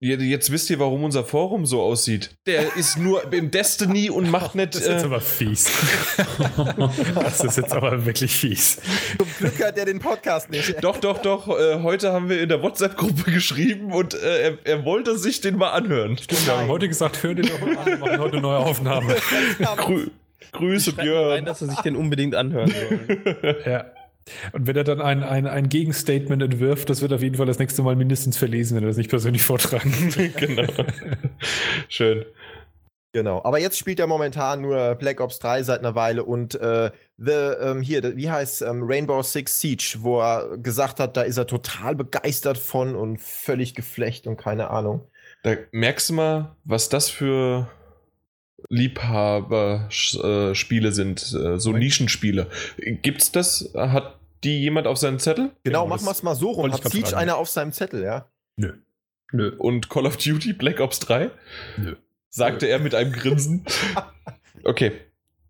Jetzt- 0.05 0.51
wisst 0.51 0.69
ihr, 0.69 0.81
warum 0.81 1.05
unser 1.05 1.23
Forum 1.23 1.65
so 1.65 1.81
aussieht. 1.81 2.31
Der 2.47 2.75
ist 2.77 2.99
nur 2.99 3.33
im 3.33 3.53
Destiny 3.53 4.11
und 4.11 4.29
macht 4.31 4.55
nicht. 4.57 4.75
Das 4.75 4.83
ist 4.83 4.89
jetzt 4.89 5.03
Äh, 5.03 5.07
aber 5.07 5.21
fies. 5.21 5.71
das 7.15 7.41
ist 7.45 7.57
jetzt 7.57 7.73
aber 7.73 8.05
wirklich 8.05 8.33
fies. 8.35 8.79
Zum 9.19 9.29
Glück 9.39 9.65
hat 9.65 9.79
er 9.79 9.85
den 9.85 10.01
Podcast 10.01 10.51
nicht. 10.51 10.75
doch, 10.83 10.97
doch, 10.99 11.19
doch. 11.19 11.49
Äh, 11.49 11.83
heute 11.83 12.13
haben 12.13 12.29
wir 12.29 12.41
in 12.41 12.49
der 12.49 12.61
WhatsApp-Gruppe 12.63 13.31
geschrieben 13.31 13.93
und 13.93 14.15
äh, 14.15 14.43
er, 14.43 14.59
er 14.65 14.85
wollte 14.85 15.17
sich 15.19 15.41
den 15.41 15.57
mal 15.57 15.71
anhören. 15.71 16.19
Wir 16.29 16.57
haben 16.57 16.69
heute 16.69 16.89
gesagt, 16.89 17.23
hör 17.23 17.35
dir 17.35 17.43
doch 17.43 17.61
mal 17.61 17.79
an, 17.79 17.87
wir 17.87 17.99
machen 17.99 18.19
heute 18.19 18.33
eine 18.39 18.43
neue 18.43 18.59
Aufnahme. 18.59 19.15
Grü 19.77 20.09
Grüße, 20.51 20.93
Björn. 20.95 21.29
rein, 21.31 21.45
dass 21.45 21.63
er 21.63 21.69
sich 21.69 21.79
den 21.81 21.95
unbedingt 21.97 22.35
anhören 22.35 22.71
soll. 22.73 23.63
Ja. 23.65 23.85
Und 24.53 24.67
wenn 24.67 24.77
er 24.77 24.85
dann 24.85 25.01
ein, 25.01 25.23
ein, 25.23 25.47
ein 25.47 25.69
Gegenstatement 25.69 26.43
entwirft, 26.43 26.89
das 26.91 27.03
wird 27.03 27.13
auf 27.13 27.23
jeden 27.23 27.37
Fall 27.37 27.47
das 27.47 27.59
nächste 27.59 27.83
Mal 27.83 27.97
mindestens 27.97 28.37
verlesen, 28.37 28.77
wenn 28.77 28.85
er 28.85 28.89
das 28.89 28.97
nicht 28.97 29.11
persönlich 29.11 29.43
vortragen. 29.45 29.93
genau. 30.37 30.73
Schön. 31.89 32.25
Genau. 33.15 33.43
Aber 33.45 33.59
jetzt 33.59 33.79
spielt 33.79 34.01
er 34.01 34.07
momentan 34.07 34.63
nur 34.63 34.95
Black 34.95 35.21
Ops 35.21 35.39
3 35.39 35.63
seit 35.65 35.81
einer 35.81 35.95
Weile 35.95 36.25
und 36.25 36.55
äh, 36.55 36.91
The, 37.19 37.31
ähm, 37.31 37.83
hier, 37.83 38.17
wie 38.17 38.31
heißt 38.31 38.63
ähm, 38.63 38.83
Rainbow 38.85 39.23
Six 39.23 39.61
Siege, 39.61 39.99
wo 40.01 40.21
er 40.21 40.57
gesagt 40.59 40.99
hat, 40.99 41.17
da 41.17 41.23
ist 41.23 41.37
er 41.37 41.47
total 41.47 41.95
begeistert 41.95 42.59
von 42.59 42.97
und 42.97 43.21
völlig 43.21 43.75
geflecht 43.75 44.27
und 44.27 44.39
keine 44.39 44.71
Ahnung. 44.71 45.07
Da 45.43 45.57
merkst 45.73 46.11
du 46.11 46.15
mal, 46.15 46.57
was 46.65 46.89
das 46.89 47.11
für 47.11 47.69
Liebhaber-Spiele 48.69 50.93
sind, 50.93 51.21
äh, 51.23 51.59
so 51.59 51.71
Moment. 51.71 51.85
Nischenspiele. 51.85 52.47
Gibt's 53.03 53.33
das? 53.33 53.71
Hat 53.75 54.19
die 54.45 54.61
jemand 54.61 54.87
auf 54.87 54.99
seinem 54.99 55.19
Zettel? 55.19 55.51
Genau, 55.65 55.87
machen 55.87 56.05
wir 56.05 56.11
es 56.11 56.23
mal 56.23 56.35
so 56.35 56.51
rum. 56.51 56.73
Hat 56.73 56.85
Siege 56.91 57.17
einer 57.17 57.37
auf 57.37 57.49
seinem 57.49 57.73
Zettel, 57.73 58.03
ja? 58.03 58.27
Nö. 58.57 58.73
Nö. 59.33 59.53
Und 59.57 59.89
Call 59.89 60.07
of 60.07 60.17
Duty 60.17 60.53
Black 60.53 60.81
Ops 60.81 60.99
3? 61.01 61.31
Nö. 61.79 61.97
Sagte 62.29 62.67
er 62.67 62.79
mit 62.79 62.95
einem 62.95 63.13
Grinsen. 63.13 63.65
Okay. 64.65 64.93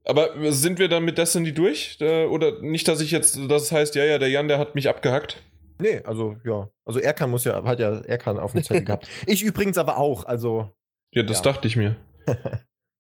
Aber 0.05 0.31
sind 0.53 0.79
wir 0.79 0.89
dann 0.89 1.05
mit 1.05 1.19
Destiny 1.19 1.53
durch? 1.53 1.99
Oder 2.01 2.63
nicht, 2.63 2.89
dass 2.89 3.03
ich 3.03 3.11
jetzt, 3.11 3.39
das 3.49 3.71
heißt, 3.71 3.95
ja, 3.95 4.05
ja, 4.05 4.19
der 4.19 4.31
Jan, 4.31 4.49
der 4.49 4.59
hat 4.59 4.75
mich 4.75 4.89
abgehackt. 4.89 5.43
Nee, 5.79 6.01
also 6.05 6.37
ja. 6.45 6.71
Also 6.87 6.99
Erkan 6.99 7.29
muss 7.31 7.45
ja, 7.45 7.63
hat 7.63 7.79
ja 7.79 8.01
Erkan 8.01 8.39
auf 8.39 8.53
dem 8.53 8.63
Zettel 8.63 8.85
gehabt. 8.87 9.07
Ich 9.27 9.43
übrigens 9.43 9.77
aber 9.77 9.99
auch, 9.99 10.25
also. 10.25 10.71
Ja, 11.11 11.23
das 11.25 11.39
Ja. 11.39 11.43
dachte 11.53 11.69
ich 11.69 11.77
mir. 11.77 11.97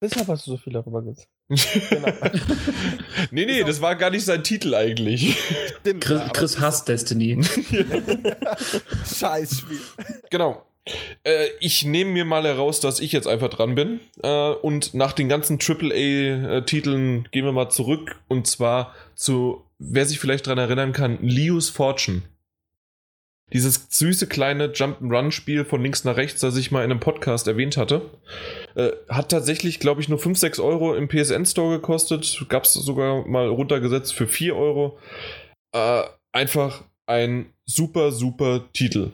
Deshalb 0.03 0.27
hast 0.27 0.49
du 0.49 0.51
so 0.51 0.57
viel 0.57 0.73
darüber 0.73 1.01
gesagt. 1.01 1.29
Genau. 1.91 2.09
nee, 3.31 3.47
nee, 3.47 3.63
das 3.63 3.81
war 3.81 3.95
gar 3.95 4.11
nicht 4.11 4.25
sein 4.25 4.43
Titel 4.43 4.75
eigentlich. 4.75 5.39
Stimmt, 5.81 6.03
Chris, 6.03 6.23
Chris 6.33 6.61
hasst 6.61 6.89
Destiny. 6.89 7.41
Scheiß 9.07 9.59
Spiel. 9.59 9.81
Genau. 10.29 10.67
Äh, 11.23 11.47
ich 11.61 11.85
nehme 11.85 12.11
mir 12.11 12.25
mal 12.25 12.43
heraus, 12.43 12.81
dass 12.81 12.99
ich 12.99 13.13
jetzt 13.13 13.29
einfach 13.29 13.49
dran 13.49 13.77
bin. 13.77 14.01
Äh, 14.25 14.51
und 14.51 14.93
nach 14.95 15.13
den 15.13 15.29
ganzen 15.29 15.61
AAA-Titeln 15.61 17.29
gehen 17.31 17.45
wir 17.45 17.53
mal 17.53 17.71
zurück. 17.71 18.17
Und 18.27 18.49
zwar 18.49 18.97
zu, 19.15 19.63
wer 19.79 20.05
sich 20.05 20.19
vielleicht 20.19 20.49
daran 20.49 20.59
erinnern 20.59 20.93
kann, 20.93 21.19
Leo's 21.23 21.71
Fortune. 21.71 22.23
Dieses 23.53 23.87
süße 23.91 24.27
kleine 24.29 24.69
Jump'n'Run-Spiel 24.69 25.65
von 25.65 25.83
links 25.83 26.05
nach 26.05 26.17
rechts, 26.17 26.41
das 26.41 26.57
ich 26.57 26.71
mal 26.71 26.85
in 26.85 26.91
einem 26.91 27.01
Podcast 27.01 27.47
erwähnt 27.49 27.77
hatte. 27.77 28.03
Äh, 28.75 28.93
hat 29.09 29.31
tatsächlich, 29.31 29.79
glaube 29.79 30.01
ich, 30.01 30.09
nur 30.09 30.19
5, 30.19 30.39
6 30.39 30.59
Euro 30.61 30.95
im 30.95 31.09
PSN-Store 31.09 31.77
gekostet. 31.77 32.47
Gab 32.49 32.65
es 32.65 32.73
sogar 32.73 33.27
mal 33.27 33.49
runtergesetzt 33.49 34.15
für 34.15 34.27
4 34.27 34.57
Euro. 34.57 34.99
Äh, 35.73 36.03
einfach 36.33 36.83
ein 37.07 37.53
super, 37.67 38.13
super 38.13 38.65
Titel. 38.73 39.13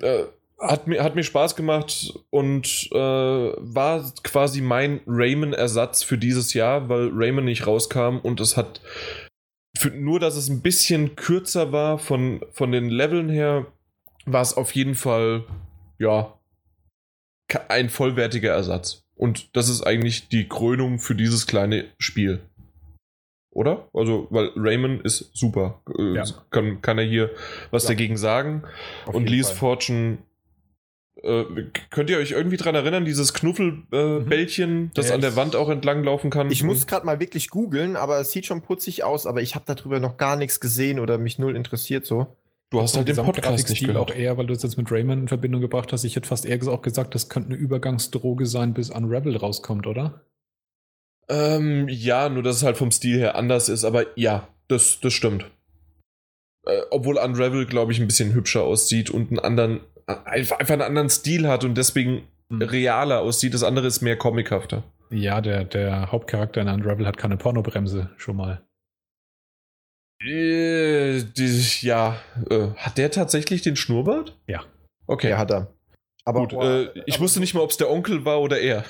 Äh, 0.00 0.24
hat 0.58 0.86
mir, 0.86 1.02
hat 1.02 1.14
mir 1.14 1.22
Spaß 1.22 1.54
gemacht 1.54 2.14
und 2.30 2.88
äh, 2.92 2.96
war 2.98 4.10
quasi 4.22 4.62
mein 4.62 5.00
Rayman-Ersatz 5.06 6.02
für 6.02 6.16
dieses 6.16 6.54
Jahr, 6.54 6.88
weil 6.88 7.10
Rayman 7.12 7.44
nicht 7.44 7.66
rauskam 7.66 8.18
und 8.22 8.40
es 8.40 8.56
hat 8.56 8.80
für, 9.78 9.90
nur, 9.90 10.20
dass 10.20 10.36
es 10.36 10.48
ein 10.48 10.62
bisschen 10.62 11.16
kürzer 11.16 11.72
war 11.72 11.98
von, 11.98 12.40
von 12.52 12.72
den 12.72 12.88
Leveln 12.90 13.28
her, 13.28 13.66
war 14.24 14.42
es 14.42 14.54
auf 14.54 14.72
jeden 14.72 14.94
Fall, 14.94 15.44
ja, 15.98 16.32
ein 17.68 17.88
vollwertiger 17.90 18.52
Ersatz. 18.52 19.04
Und 19.14 19.56
das 19.56 19.68
ist 19.68 19.82
eigentlich 19.82 20.28
die 20.28 20.48
Krönung 20.48 20.98
für 20.98 21.14
dieses 21.14 21.46
kleine 21.46 21.86
Spiel. 21.98 22.40
Oder? 23.50 23.88
Also, 23.94 24.26
weil 24.30 24.50
Rayman 24.54 25.00
ist 25.00 25.30
super. 25.32 25.80
Äh, 25.98 26.14
Ja. 26.16 26.24
Kann, 26.50 26.82
kann 26.82 26.98
er 26.98 27.04
hier 27.04 27.30
was 27.70 27.84
Ja. 27.84 27.90
dagegen 27.90 28.18
sagen? 28.18 28.64
Auf 29.06 29.14
Und 29.14 29.30
Lee's 29.30 29.48
Fall. 29.48 29.56
Fortune. 29.56 30.18
Äh, 31.22 31.44
könnt 31.90 32.10
ihr 32.10 32.18
euch 32.18 32.32
irgendwie 32.32 32.58
dran 32.58 32.74
erinnern, 32.74 33.04
dieses 33.04 33.32
Knuffelbällchen, 33.32 34.22
äh, 34.22 34.28
Bällchen, 34.28 34.90
das 34.94 35.08
Ja, 35.08 35.14
an 35.14 35.22
der 35.22 35.34
Wand 35.34 35.56
auch 35.56 35.70
entlang 35.70 36.04
laufen 36.04 36.30
kann? 36.30 36.50
Ich 36.50 36.62
muss 36.62 36.86
gerade 36.86 37.06
mal 37.06 37.20
wirklich 37.20 37.48
googeln, 37.48 37.96
aber 37.96 38.20
es 38.20 38.32
sieht 38.32 38.44
schon 38.44 38.60
putzig 38.60 39.02
aus, 39.02 39.26
aber 39.26 39.40
ich 39.40 39.54
habe 39.54 39.64
darüber 39.66 39.98
noch 39.98 40.18
gar 40.18 40.36
nichts 40.36 40.60
gesehen 40.60 41.00
oder 41.00 41.16
mich 41.16 41.38
null 41.38 41.56
interessiert 41.56 42.04
so. 42.04 42.36
du 42.70 42.82
hast 42.82 42.96
halt 42.96 43.08
den 43.08 43.16
Podcast 43.16 43.68
nicht 43.70 43.86
gehört. 43.86 44.10
auch 44.10 44.14
eher, 44.14 44.36
weil 44.36 44.46
du 44.46 44.52
es 44.52 44.62
jetzt 44.62 44.76
mit 44.76 44.92
Rayman 44.92 45.20
in 45.20 45.28
Verbindung 45.28 45.62
gebracht 45.62 45.92
hast. 45.92 46.04
Ich 46.04 46.16
hätte 46.16 46.28
fast 46.28 46.44
eher 46.44 46.60
auch 46.68 46.82
gesagt, 46.82 47.14
das 47.14 47.30
könnte 47.30 47.50
eine 47.50 47.58
Übergangsdroge 47.58 48.44
sein, 48.44 48.74
bis 48.74 48.90
Unravel 48.90 49.36
rauskommt, 49.36 49.86
oder? 49.86 50.20
Ähm, 51.28 51.88
ja, 51.88 52.28
nur 52.28 52.42
dass 52.42 52.56
es 52.56 52.62
halt 52.62 52.76
vom 52.76 52.90
Stil 52.90 53.18
her 53.18 53.36
anders 53.36 53.68
ist, 53.68 53.84
aber 53.84 54.06
ja, 54.16 54.48
das, 54.68 55.00
das 55.00 55.12
stimmt. 55.12 55.46
Äh, 56.66 56.82
obwohl 56.90 57.18
Unravel, 57.18 57.66
glaube 57.66 57.92
ich, 57.92 58.00
ein 58.00 58.06
bisschen 58.06 58.34
hübscher 58.34 58.64
aussieht 58.64 59.10
und 59.10 59.30
einen 59.30 59.38
anderen, 59.38 59.80
einfach, 60.06 60.58
einfach 60.58 60.74
einen 60.74 60.82
anderen 60.82 61.10
Stil 61.10 61.48
hat 61.48 61.64
und 61.64 61.74
deswegen 61.76 62.26
Hm. 62.48 62.62
realer 62.62 63.20
aussieht. 63.22 63.54
Das 63.54 63.64
andere 63.64 63.88
ist 63.88 64.02
mehr 64.02 64.16
comichafter. 64.16 64.84
Ja, 65.10 65.40
der, 65.40 65.64
der 65.64 66.12
Hauptcharakter 66.12 66.60
in 66.60 66.68
Unravel 66.68 67.06
hat 67.06 67.16
keine 67.16 67.36
Pornobremse 67.36 68.10
schon 68.16 68.36
mal. 68.36 68.62
Äh, 70.22 71.22
die, 71.36 71.62
ja, 71.80 72.18
äh, 72.48 72.68
hat 72.76 72.98
der 72.98 73.10
tatsächlich 73.10 73.62
den 73.62 73.76
Schnurrbart? 73.76 74.36
Ja. 74.46 74.64
Okay. 75.06 75.30
Ja, 75.30 75.38
hat 75.38 75.50
er. 75.50 75.72
Aber 76.24 76.40
Gut, 76.40 76.50
boah, 76.50 76.64
äh, 76.64 77.02
ich 77.06 77.14
aber- 77.16 77.24
wusste 77.24 77.40
nicht 77.40 77.54
mal, 77.54 77.60
ob 77.60 77.70
es 77.70 77.76
der 77.76 77.90
Onkel 77.90 78.24
war 78.24 78.40
oder 78.40 78.58
er. 78.60 78.84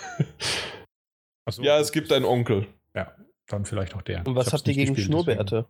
So, 1.50 1.62
ja, 1.62 1.78
es 1.78 1.92
gibt 1.92 2.12
einen 2.12 2.24
Onkel. 2.24 2.66
Ja, 2.94 3.12
dann 3.46 3.64
vielleicht 3.64 3.94
auch 3.94 4.02
der. 4.02 4.26
Und 4.26 4.34
was 4.34 4.52
habt 4.52 4.66
ihr 4.68 4.74
gegen 4.74 4.96
Schnurrbärte? 4.96 5.66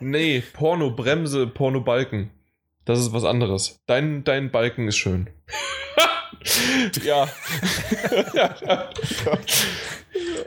Nee, 0.00 0.42
Porno-Bremse, 0.52 1.46
Porno-Balken. 1.46 2.30
Das 2.88 2.98
ist 3.00 3.12
was 3.12 3.24
anderes. 3.24 3.76
Dein, 3.86 4.24
dein 4.24 4.50
Balken 4.50 4.88
ist 4.88 4.96
schön. 4.96 5.28
ja. 7.04 7.28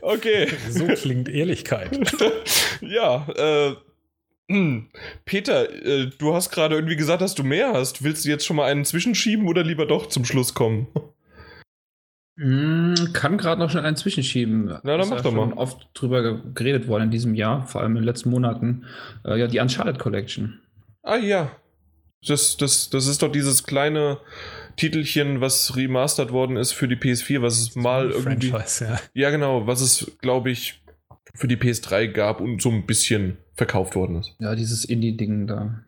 okay. 0.01 0.47
So 0.67 0.87
klingt 0.87 1.29
Ehrlichkeit. 1.29 1.91
ja, 2.81 3.27
äh. 3.35 3.75
hm. 4.51 4.89
Peter, 5.23 5.69
äh, 5.85 6.09
du 6.17 6.33
hast 6.33 6.49
gerade 6.49 6.73
irgendwie 6.73 6.95
gesagt, 6.95 7.21
dass 7.21 7.35
du 7.35 7.43
mehr 7.43 7.73
hast. 7.73 8.03
Willst 8.03 8.25
du 8.25 8.29
jetzt 8.29 8.43
schon 8.43 8.55
mal 8.55 8.71
einen 8.71 8.85
zwischenschieben 8.85 9.47
oder 9.47 9.61
lieber 9.63 9.85
doch 9.85 10.07
zum 10.07 10.25
Schluss 10.25 10.55
kommen? 10.55 10.87
Mm, 12.37 12.95
kann 13.13 13.37
gerade 13.37 13.61
noch 13.61 13.69
schnell 13.69 13.85
einen 13.85 13.97
zwischenschieben. 13.97 14.65
Na, 14.65 14.79
dann 14.81 15.01
Ist 15.01 15.09
mach 15.11 15.17
ja 15.17 15.21
doch 15.21 15.31
schon 15.31 15.49
mal. 15.51 15.57
oft 15.57 15.89
drüber 15.93 16.23
ge- 16.23 16.39
geredet 16.55 16.87
worden 16.87 17.03
in 17.03 17.11
diesem 17.11 17.35
Jahr, 17.35 17.67
vor 17.67 17.81
allem 17.81 17.91
in 17.91 17.97
den 17.97 18.05
letzten 18.05 18.31
Monaten. 18.31 18.85
Äh, 19.25 19.37
ja, 19.39 19.45
die 19.45 19.59
Uncharted 19.59 19.99
Collection. 19.99 20.59
Ah 21.03 21.17
ja. 21.17 21.51
Das, 22.27 22.57
das, 22.57 22.89
das 22.89 23.07
ist 23.07 23.21
doch 23.21 23.31
dieses 23.31 23.63
kleine 23.63 24.19
Titelchen, 24.75 25.41
was 25.41 25.75
remastert 25.75 26.31
worden 26.31 26.55
ist 26.57 26.71
für 26.71 26.87
die 26.87 26.95
PS4, 26.95 27.41
was 27.41 27.59
es 27.59 27.75
mal 27.75 28.11
irgendwie. 28.11 28.49
Franchise, 28.49 28.85
ja. 28.85 29.01
Ja, 29.13 29.29
genau, 29.31 29.67
was 29.67 29.81
es, 29.81 30.11
glaube 30.21 30.51
ich, 30.51 30.83
für 31.33 31.47
die 31.47 31.57
PS3 31.57 32.07
gab 32.07 32.39
und 32.41 32.61
so 32.61 32.69
ein 32.69 32.85
bisschen 32.85 33.37
verkauft 33.55 33.95
worden 33.95 34.17
ist. 34.17 34.35
Ja, 34.39 34.55
dieses 34.55 34.85
Indie-Ding 34.85 35.47
da. 35.47 35.83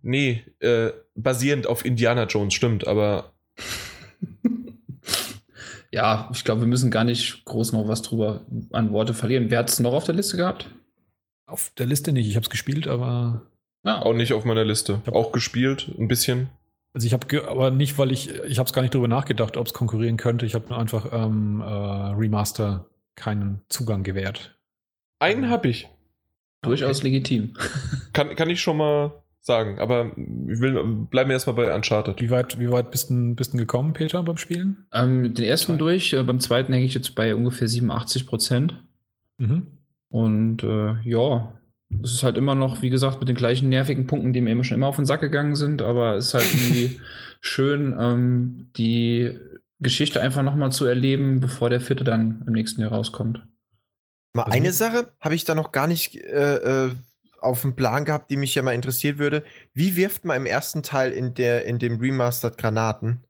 Nee, 0.00 0.44
äh, 0.60 0.92
basierend 1.16 1.66
auf 1.66 1.84
Indiana 1.84 2.24
Jones, 2.24 2.54
stimmt, 2.54 2.86
aber 2.86 3.32
Ja, 5.90 6.30
ich 6.32 6.44
glaube, 6.44 6.62
wir 6.62 6.68
müssen 6.68 6.90
gar 6.90 7.04
nicht 7.04 7.44
groß 7.46 7.72
noch 7.72 7.88
was 7.88 8.02
drüber 8.02 8.44
an 8.72 8.92
Worte 8.92 9.14
verlieren. 9.14 9.50
Wer 9.50 9.60
hat 9.60 9.70
es 9.70 9.80
noch 9.80 9.94
auf 9.94 10.04
der 10.04 10.14
Liste 10.14 10.36
gehabt? 10.36 10.68
Auf 11.46 11.72
der 11.78 11.86
Liste 11.86 12.12
nicht. 12.12 12.28
Ich 12.28 12.36
habe 12.36 12.44
es 12.44 12.50
gespielt, 12.50 12.86
aber 12.86 13.46
Ah, 13.84 14.00
auch 14.02 14.14
nicht 14.14 14.32
auf 14.32 14.44
meiner 14.44 14.64
Liste. 14.64 15.00
Auch 15.10 15.32
gespielt, 15.32 15.90
ein 15.98 16.08
bisschen. 16.08 16.48
also 16.92 17.06
ich 17.06 17.12
habe 17.12 17.48
aber 17.48 17.70
nicht, 17.70 17.96
weil 17.98 18.10
ich 18.12 18.30
ich 18.44 18.58
habe 18.58 18.66
es 18.66 18.72
gar 18.72 18.82
nicht 18.82 18.94
drüber 18.94 19.08
nachgedacht, 19.08 19.56
ob 19.56 19.66
es 19.66 19.72
konkurrieren 19.72 20.16
könnte. 20.16 20.46
Ich 20.46 20.54
habe 20.54 20.68
nur 20.68 20.78
einfach 20.78 21.12
ähm, 21.12 21.60
äh, 21.60 21.64
Remaster 21.64 22.86
keinen 23.14 23.60
Zugang 23.68 24.02
gewährt. 24.02 24.58
Einen 25.20 25.48
habe 25.50 25.68
ich. 25.68 25.88
durchaus 26.62 27.02
legitim. 27.02 27.54
Kann, 28.12 28.34
kann 28.36 28.50
ich 28.50 28.60
schon 28.60 28.76
mal 28.76 29.12
sagen, 29.40 29.78
aber 29.78 30.12
ich 30.16 30.60
will, 30.60 30.82
bleiben 31.10 31.30
wir 31.30 31.34
erstmal 31.34 31.56
bei 31.56 31.74
Uncharted. 31.74 32.20
Wie 32.20 32.30
weit 32.30 32.58
wie 32.58 32.70
weit 32.70 32.90
bist 32.90 33.10
du 33.10 33.34
bist 33.34 33.54
du 33.54 33.58
gekommen, 33.58 33.92
Peter, 33.94 34.22
beim 34.22 34.36
Spielen? 34.36 34.86
Ähm, 34.92 35.34
den 35.34 35.44
ersten 35.44 35.72
Drei. 35.72 35.78
durch, 35.78 36.12
äh, 36.12 36.22
beim 36.22 36.40
zweiten 36.40 36.72
hänge 36.72 36.84
ich 36.84 36.94
jetzt 36.94 37.14
bei 37.14 37.34
ungefähr 37.34 37.68
87 37.68 38.26
Prozent. 38.26 38.82
Mhm. 39.38 39.68
Und 40.10 40.62
äh, 40.64 40.96
ja, 41.04 41.52
es 42.02 42.12
ist 42.12 42.22
halt 42.22 42.36
immer 42.36 42.54
noch, 42.54 42.82
wie 42.82 42.90
gesagt, 42.90 43.20
mit 43.20 43.28
den 43.28 43.36
gleichen 43.36 43.68
nervigen 43.68 44.06
Punkten, 44.06 44.32
die 44.32 44.40
mir 44.40 44.52
immer 44.52 44.64
schon 44.64 44.76
immer 44.76 44.88
auf 44.88 44.96
den 44.96 45.06
Sack 45.06 45.20
gegangen 45.20 45.56
sind, 45.56 45.82
aber 45.82 46.16
es 46.16 46.28
ist 46.28 46.34
halt 46.34 46.54
irgendwie 46.54 47.00
schön, 47.40 47.96
ähm, 47.98 48.70
die 48.76 49.38
Geschichte 49.80 50.20
einfach 50.20 50.42
nochmal 50.42 50.72
zu 50.72 50.84
erleben, 50.86 51.40
bevor 51.40 51.70
der 51.70 51.80
vierte 51.80 52.04
dann 52.04 52.42
im 52.46 52.52
nächsten 52.52 52.80
Jahr 52.80 52.92
rauskommt. 52.92 53.46
Mal 54.34 54.44
Also 54.44 54.56
eine 54.56 54.72
Sache 54.72 55.12
habe 55.20 55.34
ich 55.34 55.44
da 55.44 55.54
noch 55.54 55.72
gar 55.72 55.86
nicht 55.86 56.16
äh, 56.16 56.86
äh, 56.86 56.90
auf 57.40 57.62
dem 57.62 57.76
Plan 57.76 58.04
gehabt, 58.04 58.30
die 58.30 58.36
mich 58.36 58.54
ja 58.54 58.62
mal 58.62 58.74
interessiert 58.74 59.18
würde. 59.18 59.44
Wie 59.72 59.96
wirft 59.96 60.24
man 60.24 60.36
im 60.36 60.46
ersten 60.46 60.82
Teil 60.82 61.12
in, 61.12 61.34
der, 61.34 61.64
in 61.64 61.78
dem 61.78 61.98
Remastered 62.00 62.58
Granaten? 62.58 63.24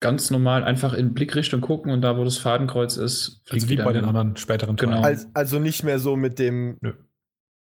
Ganz 0.00 0.30
normal 0.30 0.64
einfach 0.64 0.94
in 0.94 1.12
Blickrichtung 1.12 1.60
gucken 1.60 1.92
und 1.92 2.00
da, 2.00 2.16
wo 2.16 2.24
das 2.24 2.38
Fadenkreuz 2.38 2.96
ist, 2.96 3.42
Also 3.50 3.66
wie 3.66 3.72
wieder 3.72 3.84
bei 3.84 3.92
den 3.92 4.00
hin. 4.02 4.08
anderen 4.08 4.36
späteren 4.36 4.76
Genau. 4.76 4.92
Teilen. 4.92 5.04
Als, 5.04 5.28
also 5.34 5.58
nicht 5.58 5.82
mehr 5.82 5.98
so 5.98 6.16
mit 6.16 6.38
dem. 6.38 6.78
Nö. 6.80 6.94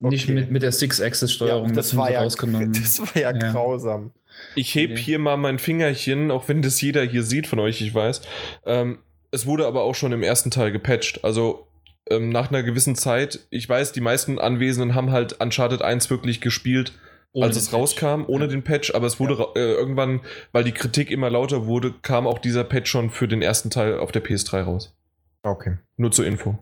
Nicht 0.01 0.25
Okay. 0.25 0.33
mit, 0.33 0.51
mit 0.51 0.63
der 0.63 0.71
Six-Axis-Steuerung, 0.71 1.73
das, 1.73 1.91
haben 1.91 1.99
war 1.99 2.11
ja, 2.11 2.21
rausgenommen. 2.21 2.71
das 2.81 2.99
war 3.01 3.15
ja, 3.21 3.31
Ja. 3.31 3.51
grausam. 3.51 4.11
Ich 4.55 4.73
heb 4.75 4.91
Nee. 4.91 4.97
hier 4.97 5.19
mal 5.19 5.35
mein 5.37 5.59
Fingerchen, 5.59 6.31
auch 6.31 6.47
wenn 6.47 6.61
das 6.61 6.79
jeder 6.79 7.03
hier 7.03 7.23
sieht 7.23 7.47
von 7.47 7.59
euch, 7.59 7.81
ich 7.81 7.93
weiß. 7.93 8.21
Ähm, 8.65 8.99
es 9.31 9.45
wurde 9.45 9.67
aber 9.67 9.83
auch 9.83 9.95
schon 9.95 10.11
im 10.13 10.23
ersten 10.23 10.49
Teil 10.51 10.71
gepatcht. 10.71 11.23
Also 11.25 11.67
ähm, 12.09 12.29
nach 12.29 12.49
einer 12.49 12.63
gewissen 12.63 12.95
Zeit, 12.95 13.39
ich 13.49 13.67
weiß, 13.67 13.91
die 13.91 14.01
meisten 14.01 14.39
Anwesenden 14.39 14.95
haben 14.95 15.11
halt 15.11 15.41
Uncharted 15.41 15.81
1 15.81 16.09
wirklich 16.09 16.39
gespielt, 16.41 16.93
Ohne 17.33 17.47
als 17.47 17.57
es 17.57 17.65
Patch. 17.65 17.73
rauskam, 17.75 18.23
ohne 18.27 18.45
Ja. 18.45 18.51
den 18.51 18.63
Patch, 18.63 18.95
aber 18.95 19.05
es 19.05 19.19
wurde 19.19 19.45
äh, 19.55 19.73
irgendwann, 19.73 20.21
weil 20.53 20.63
die 20.63 20.71
Kritik 20.71 21.11
immer 21.11 21.29
lauter 21.29 21.65
wurde, 21.67 21.93
kam 22.01 22.25
auch 22.25 22.39
dieser 22.39 22.63
Patch 22.63 22.89
schon 22.89 23.09
für 23.11 23.27
den 23.27 23.41
ersten 23.41 23.69
Teil 23.69 23.99
auf 23.99 24.11
der 24.13 24.23
PS3 24.23 24.61
raus. 24.61 24.95
Okay. 25.43 25.77
Nur 25.97 26.11
zur 26.11 26.25
Info. 26.25 26.57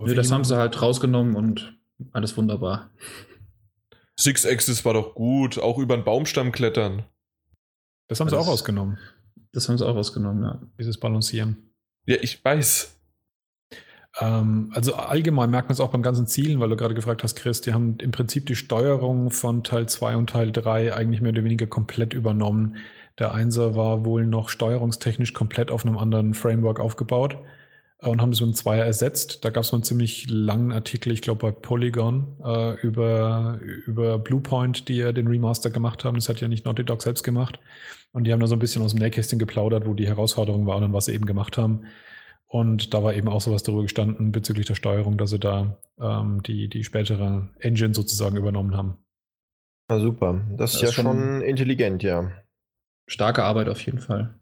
Nö, 0.00 0.14
das 0.14 0.32
haben 0.32 0.44
sie 0.44 0.56
halt 0.56 0.82
rausgenommen 0.82 1.36
und 1.36 1.78
alles 2.12 2.36
wunderbar. 2.36 2.90
Six 4.16 4.44
Axis 4.46 4.84
war 4.84 4.94
doch 4.94 5.14
gut, 5.14 5.58
auch 5.58 5.78
über 5.78 5.96
den 5.96 6.04
Baumstamm 6.04 6.52
klettern. 6.52 7.04
Das 8.08 8.20
haben 8.20 8.28
sie 8.28 8.36
Das- 8.36 8.44
auch 8.46 8.50
rausgenommen, 8.50 8.98
Das 9.52 9.68
haben 9.68 9.78
sie 9.78 9.86
auch 9.86 9.94
rausgenommen, 9.94 10.42
ja. 10.44 10.62
dieses 10.78 10.98
Balancieren. 10.98 11.72
Ja, 12.06 12.16
ich 12.20 12.44
weiß. 12.44 12.98
Ähm, 14.20 14.70
also 14.74 14.94
allgemein 14.94 15.50
merkt 15.50 15.68
man 15.68 15.74
es 15.74 15.80
auch 15.80 15.90
beim 15.90 16.02
ganzen 16.02 16.26
Zielen, 16.26 16.60
weil 16.60 16.68
du 16.68 16.76
gerade 16.76 16.94
gefragt 16.94 17.22
hast, 17.22 17.34
Chris, 17.36 17.60
die 17.62 17.72
haben 17.72 17.96
im 17.98 18.10
Prinzip 18.10 18.44
die 18.46 18.56
Steuerung 18.56 19.30
von 19.30 19.64
Teil 19.64 19.88
2 19.88 20.16
und 20.16 20.28
Teil 20.30 20.52
3 20.52 20.94
eigentlich 20.94 21.20
mehr 21.22 21.32
oder 21.32 21.44
weniger 21.44 21.66
komplett 21.66 22.12
übernommen. 22.12 22.76
Der 23.18 23.32
Einser 23.32 23.74
war 23.74 24.04
wohl 24.04 24.26
noch 24.26 24.48
steuerungstechnisch 24.50 25.32
komplett 25.32 25.70
auf 25.70 25.84
einem 25.86 25.96
anderen 25.98 26.34
Framework 26.34 26.80
aufgebaut 26.80 27.38
und 28.02 28.20
haben 28.20 28.32
es 28.32 28.40
mit 28.40 28.50
dem 28.50 28.54
Zweier 28.54 28.84
ersetzt. 28.84 29.44
Da 29.44 29.50
gab 29.50 29.64
es 29.64 29.72
einen 29.72 29.82
ziemlich 29.82 30.26
langen 30.28 30.72
Artikel, 30.72 31.12
ich 31.12 31.22
glaube 31.22 31.40
bei 31.40 31.50
Polygon, 31.52 32.36
äh, 32.44 32.74
über, 32.80 33.58
über 33.86 34.18
Bluepoint, 34.18 34.88
die 34.88 34.96
ja 34.96 35.12
den 35.12 35.26
Remaster 35.28 35.70
gemacht 35.70 36.04
haben. 36.04 36.16
Das 36.16 36.28
hat 36.28 36.40
ja 36.40 36.48
nicht 36.48 36.64
Naughty 36.64 36.84
Dog 36.84 37.02
selbst 37.02 37.22
gemacht. 37.22 37.58
Und 38.12 38.24
die 38.24 38.32
haben 38.32 38.40
da 38.40 38.46
so 38.46 38.54
ein 38.56 38.58
bisschen 38.58 38.82
aus 38.82 38.92
dem 38.92 38.98
Nähkästchen 39.00 39.38
geplaudert, 39.38 39.86
wo 39.86 39.94
die 39.94 40.06
Herausforderungen 40.06 40.66
waren 40.66 40.84
und 40.84 40.92
was 40.92 41.06
sie 41.06 41.14
eben 41.14 41.26
gemacht 41.26 41.56
haben. 41.56 41.86
Und 42.46 42.92
da 42.92 43.02
war 43.02 43.14
eben 43.14 43.28
auch 43.28 43.40
sowas 43.40 43.62
darüber 43.62 43.82
gestanden 43.82 44.30
bezüglich 44.32 44.66
der 44.66 44.74
Steuerung, 44.74 45.16
dass 45.16 45.30
sie 45.30 45.38
da 45.38 45.78
ähm, 45.98 46.42
die, 46.42 46.68
die 46.68 46.84
spätere 46.84 47.48
Engine 47.60 47.94
sozusagen 47.94 48.36
übernommen 48.36 48.76
haben. 48.76 48.98
Na 49.88 49.98
super. 49.98 50.40
Das 50.58 50.74
ist 50.74 50.74
Das 50.74 50.82
ja 50.82 50.88
ist 50.88 50.94
schon- 50.94 51.04
schon 51.06 51.40
intelligent, 51.42 52.02
ja. 52.02 52.30
Starke 53.06 53.42
Arbeit 53.44 53.68
auf 53.68 53.80
jeden 53.84 53.98
Fall. 54.00 54.34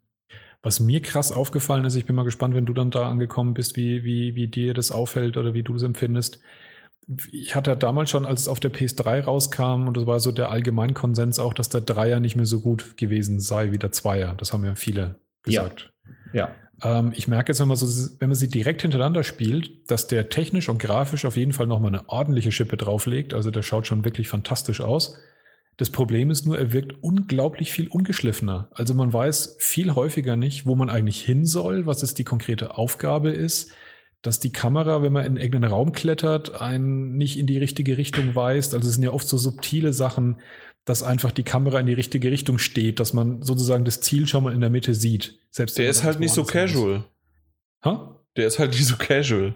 Was 0.62 0.78
mir 0.78 1.00
krass 1.00 1.32
aufgefallen 1.32 1.84
ist, 1.84 1.94
ich 1.94 2.04
bin 2.04 2.16
mal 2.16 2.24
gespannt, 2.24 2.54
wenn 2.54 2.66
du 2.66 2.74
dann 2.74 2.90
da 2.90 3.08
angekommen 3.08 3.54
bist, 3.54 3.76
wie, 3.76 4.04
wie, 4.04 4.34
wie 4.34 4.48
dir 4.48 4.74
das 4.74 4.92
auffällt 4.92 5.36
oder 5.36 5.54
wie 5.54 5.62
du 5.62 5.74
es 5.74 5.82
empfindest. 5.82 6.40
ich 7.32 7.54
hatte 7.54 7.76
damals 7.76 8.10
schon, 8.10 8.26
als 8.26 8.42
es 8.42 8.48
auf 8.48 8.60
der 8.60 8.72
PS3 8.72 9.22
rauskam, 9.22 9.88
und 9.88 9.96
das 9.96 10.06
war 10.06 10.20
so 10.20 10.32
der 10.32 10.50
Allgemeinkonsens 10.50 11.38
auch, 11.38 11.54
dass 11.54 11.70
der 11.70 11.80
Dreier 11.80 12.20
nicht 12.20 12.36
mehr 12.36 12.46
so 12.46 12.60
gut 12.60 12.96
gewesen 12.96 13.40
sei 13.40 13.72
wie 13.72 13.78
der 13.78 13.90
Zweier. 13.92 14.34
Das 14.36 14.52
haben 14.52 14.64
ja 14.64 14.74
viele 14.74 15.16
gesagt. 15.42 15.92
Ja. 16.32 16.54
Ähm, 16.82 17.12
ich 17.14 17.28
merke 17.28 17.52
jetzt, 17.52 17.60
wenn 17.60 17.68
man, 17.68 17.76
so, 17.76 18.10
wenn 18.18 18.28
man 18.28 18.36
sie 18.36 18.48
direkt 18.48 18.82
hintereinander 18.82 19.24
spielt, 19.24 19.90
dass 19.90 20.06
der 20.06 20.28
technisch 20.28 20.68
und 20.68 20.78
grafisch 20.78 21.24
auf 21.24 21.36
jeden 21.36 21.52
Fall 21.52 21.66
nochmal 21.66 21.94
eine 21.94 22.08
ordentliche 22.08 22.52
Schippe 22.52 22.76
drauflegt. 22.76 23.34
Also 23.34 23.50
der 23.50 23.62
schaut 23.62 23.86
schon 23.86 24.04
wirklich 24.04 24.28
fantastisch 24.28 24.80
aus. 24.80 25.16
Das 25.80 25.88
Problem 25.88 26.30
ist 26.30 26.44
nur, 26.44 26.58
er 26.58 26.74
wirkt 26.74 27.02
unglaublich 27.02 27.72
viel 27.72 27.88
ungeschliffener. 27.88 28.68
Also 28.74 28.92
man 28.92 29.14
weiß 29.14 29.56
viel 29.60 29.94
häufiger 29.94 30.36
nicht, 30.36 30.66
wo 30.66 30.74
man 30.74 30.90
eigentlich 30.90 31.24
hin 31.24 31.46
soll, 31.46 31.86
was 31.86 32.02
es 32.02 32.12
die 32.12 32.22
konkrete 32.22 32.76
Aufgabe 32.76 33.30
ist, 33.30 33.72
dass 34.20 34.40
die 34.40 34.52
Kamera, 34.52 35.00
wenn 35.00 35.14
man 35.14 35.24
in 35.24 35.38
irgendeinen 35.38 35.72
Raum 35.72 35.92
klettert, 35.92 36.60
einen 36.60 37.16
nicht 37.16 37.38
in 37.38 37.46
die 37.46 37.56
richtige 37.56 37.96
Richtung 37.96 38.34
weist. 38.34 38.74
Also 38.74 38.88
es 38.88 38.96
sind 38.96 39.04
ja 39.04 39.12
oft 39.12 39.26
so 39.26 39.38
subtile 39.38 39.94
Sachen, 39.94 40.42
dass 40.84 41.02
einfach 41.02 41.32
die 41.32 41.44
Kamera 41.44 41.80
in 41.80 41.86
die 41.86 41.94
richtige 41.94 42.30
Richtung 42.30 42.58
steht, 42.58 43.00
dass 43.00 43.14
man 43.14 43.40
sozusagen 43.40 43.86
das 43.86 44.02
Ziel 44.02 44.26
schon 44.26 44.44
mal 44.44 44.52
in 44.52 44.60
der 44.60 44.68
Mitte 44.68 44.94
sieht. 44.94 45.40
Selbst 45.50 45.78
der 45.78 45.88
ist 45.88 46.04
halt 46.04 46.20
nicht 46.20 46.34
so 46.34 46.44
casual. 46.44 47.04
Ha? 47.86 48.19
Der 48.36 48.46
ist 48.46 48.58
halt 48.60 48.70
nicht 48.72 48.86
so 48.86 48.96
casual. 48.96 49.54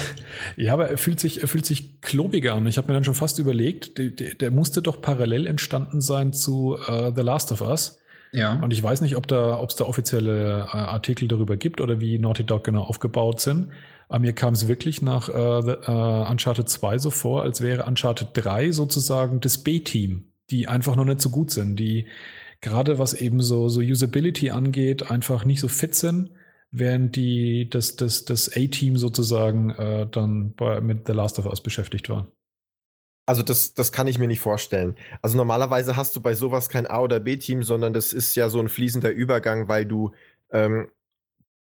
ja, 0.56 0.74
aber 0.74 0.88
er 0.88 0.98
fühlt 0.98 1.20
sich, 1.20 1.40
er 1.40 1.48
fühlt 1.48 1.64
sich 1.64 2.02
klobiger 2.02 2.54
an. 2.54 2.66
Ich 2.66 2.76
habe 2.76 2.88
mir 2.88 2.94
dann 2.94 3.04
schon 3.04 3.14
fast 3.14 3.38
überlegt, 3.38 3.96
der, 3.96 4.10
der, 4.10 4.50
musste 4.50 4.82
doch 4.82 5.00
parallel 5.00 5.46
entstanden 5.46 6.02
sein 6.02 6.34
zu 6.34 6.76
uh, 6.76 7.12
The 7.14 7.22
Last 7.22 7.50
of 7.50 7.62
Us. 7.62 7.98
Ja. 8.32 8.60
Und 8.60 8.72
ich 8.72 8.82
weiß 8.82 9.00
nicht, 9.00 9.16
ob 9.16 9.26
da, 9.26 9.58
ob 9.58 9.70
es 9.70 9.76
da 9.76 9.86
offizielle 9.86 10.66
uh, 10.66 10.76
Artikel 10.76 11.28
darüber 11.28 11.56
gibt 11.56 11.80
oder 11.80 12.00
wie 12.00 12.18
Naughty 12.18 12.44
Dog 12.44 12.64
genau 12.64 12.82
aufgebaut 12.82 13.40
sind. 13.40 13.70
Aber 14.08 14.18
mir 14.18 14.34
kam 14.34 14.52
es 14.52 14.68
wirklich 14.68 15.00
nach 15.00 15.28
uh, 15.30 15.62
the, 15.62 15.90
Uncharted 16.30 16.68
2 16.68 16.98
so 16.98 17.10
vor, 17.10 17.42
als 17.42 17.62
wäre 17.62 17.84
Uncharted 17.84 18.28
3 18.34 18.72
sozusagen 18.72 19.40
das 19.40 19.58
B-Team, 19.58 20.30
die 20.50 20.68
einfach 20.68 20.94
noch 20.94 21.06
nicht 21.06 21.22
so 21.22 21.30
gut 21.30 21.50
sind, 21.52 21.76
die 21.76 22.06
gerade 22.60 22.98
was 22.98 23.14
eben 23.14 23.40
so, 23.40 23.70
so 23.70 23.80
Usability 23.80 24.50
angeht, 24.50 25.10
einfach 25.10 25.46
nicht 25.46 25.60
so 25.60 25.68
fit 25.68 25.94
sind 25.94 26.30
während 26.70 27.16
die, 27.16 27.68
das, 27.68 27.96
das, 27.96 28.24
das 28.24 28.48
A-Team 28.56 28.96
sozusagen 28.96 29.70
äh, 29.70 30.06
dann 30.08 30.54
bei, 30.54 30.80
mit 30.80 31.06
The 31.06 31.12
Last 31.12 31.38
of 31.38 31.46
Us 31.46 31.62
beschäftigt 31.62 32.08
war. 32.08 32.28
Also 33.26 33.42
das, 33.42 33.74
das 33.74 33.92
kann 33.92 34.08
ich 34.08 34.18
mir 34.18 34.26
nicht 34.26 34.40
vorstellen. 34.40 34.96
Also 35.22 35.36
normalerweise 35.36 35.96
hast 35.96 36.16
du 36.16 36.20
bei 36.20 36.34
sowas 36.34 36.68
kein 36.68 36.86
A- 36.86 37.00
oder 37.00 37.20
B-Team, 37.20 37.62
sondern 37.62 37.92
das 37.92 38.12
ist 38.12 38.34
ja 38.34 38.48
so 38.48 38.58
ein 38.58 38.68
fließender 38.68 39.10
Übergang, 39.10 39.68
weil 39.68 39.86
du 39.86 40.12
ähm, 40.50 40.88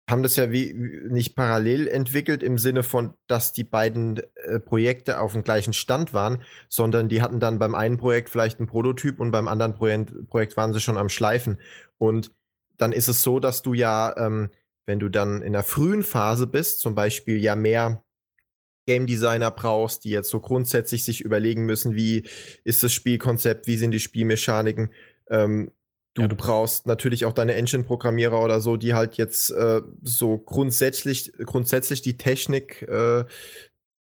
haben 0.08 0.22
das 0.22 0.36
ja 0.36 0.52
wie, 0.52 0.74
nicht 1.08 1.34
parallel 1.34 1.88
entwickelt 1.88 2.42
im 2.42 2.58
Sinne 2.58 2.82
von, 2.82 3.14
dass 3.26 3.54
die 3.54 3.64
beiden 3.64 4.20
äh, 4.34 4.60
Projekte 4.60 5.20
auf 5.20 5.32
dem 5.32 5.42
gleichen 5.42 5.72
Stand 5.72 6.12
waren, 6.12 6.42
sondern 6.68 7.08
die 7.08 7.22
hatten 7.22 7.40
dann 7.40 7.58
beim 7.58 7.74
einen 7.74 7.96
Projekt 7.96 8.28
vielleicht 8.28 8.58
einen 8.58 8.68
Prototyp 8.68 9.18
und 9.18 9.30
beim 9.30 9.48
anderen 9.48 9.74
Projekt, 9.74 10.28
Projekt 10.28 10.56
waren 10.58 10.74
sie 10.74 10.80
schon 10.80 10.98
am 10.98 11.08
Schleifen. 11.08 11.58
Und 11.96 12.32
dann 12.76 12.92
ist 12.92 13.08
es 13.08 13.22
so, 13.22 13.40
dass 13.40 13.62
du 13.62 13.72
ja 13.72 14.14
ähm, 14.18 14.50
wenn 14.86 14.98
du 14.98 15.08
dann 15.08 15.42
in 15.42 15.52
der 15.52 15.62
frühen 15.62 16.02
Phase 16.02 16.46
bist, 16.46 16.80
zum 16.80 16.94
Beispiel 16.94 17.38
ja 17.38 17.56
mehr 17.56 18.04
Game 18.86 19.06
Designer 19.06 19.50
brauchst, 19.50 20.04
die 20.04 20.10
jetzt 20.10 20.30
so 20.30 20.40
grundsätzlich 20.40 21.04
sich 21.04 21.22
überlegen 21.22 21.64
müssen, 21.64 21.94
wie 21.94 22.24
ist 22.64 22.82
das 22.82 22.92
Spielkonzept, 22.92 23.66
wie 23.66 23.76
sind 23.76 23.92
die 23.92 24.00
Spielmechaniken. 24.00 24.90
Ähm, 25.30 25.70
du, 26.12 26.22
ja, 26.22 26.28
du 26.28 26.36
brauchst 26.36 26.86
natürlich 26.86 27.24
auch 27.24 27.32
deine 27.32 27.54
Engine-Programmierer 27.54 28.42
oder 28.42 28.60
so, 28.60 28.76
die 28.76 28.94
halt 28.94 29.16
jetzt 29.16 29.50
äh, 29.50 29.80
so 30.02 30.38
grundsätzlich, 30.38 31.32
grundsätzlich 31.44 32.02
die 32.02 32.18
Technik 32.18 32.82
äh, 32.82 33.24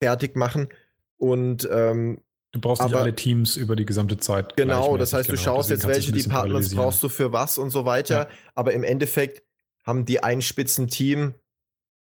fertig 0.00 0.36
machen. 0.36 0.68
Und 1.16 1.68
ähm, 1.72 2.20
Du 2.52 2.60
brauchst 2.60 2.82
nicht 2.82 2.94
alle 2.94 3.14
Teams 3.14 3.56
über 3.56 3.76
die 3.76 3.84
gesamte 3.84 4.16
Zeit. 4.16 4.56
Genau, 4.56 4.96
das 4.96 5.12
heißt, 5.12 5.28
du 5.28 5.32
genau. 5.32 5.44
schaust 5.44 5.70
Deswegen 5.70 5.92
jetzt, 5.92 6.12
welche 6.12 6.28
Departments 6.28 6.74
brauchst 6.74 7.02
du 7.02 7.10
für 7.10 7.30
was 7.30 7.58
und 7.58 7.68
so 7.68 7.84
weiter. 7.84 8.20
Ja. 8.20 8.28
Aber 8.54 8.72
im 8.72 8.84
Endeffekt 8.84 9.42
haben 9.88 10.04
die 10.04 10.22
ein 10.22 10.42
Spitzenteam, 10.42 11.34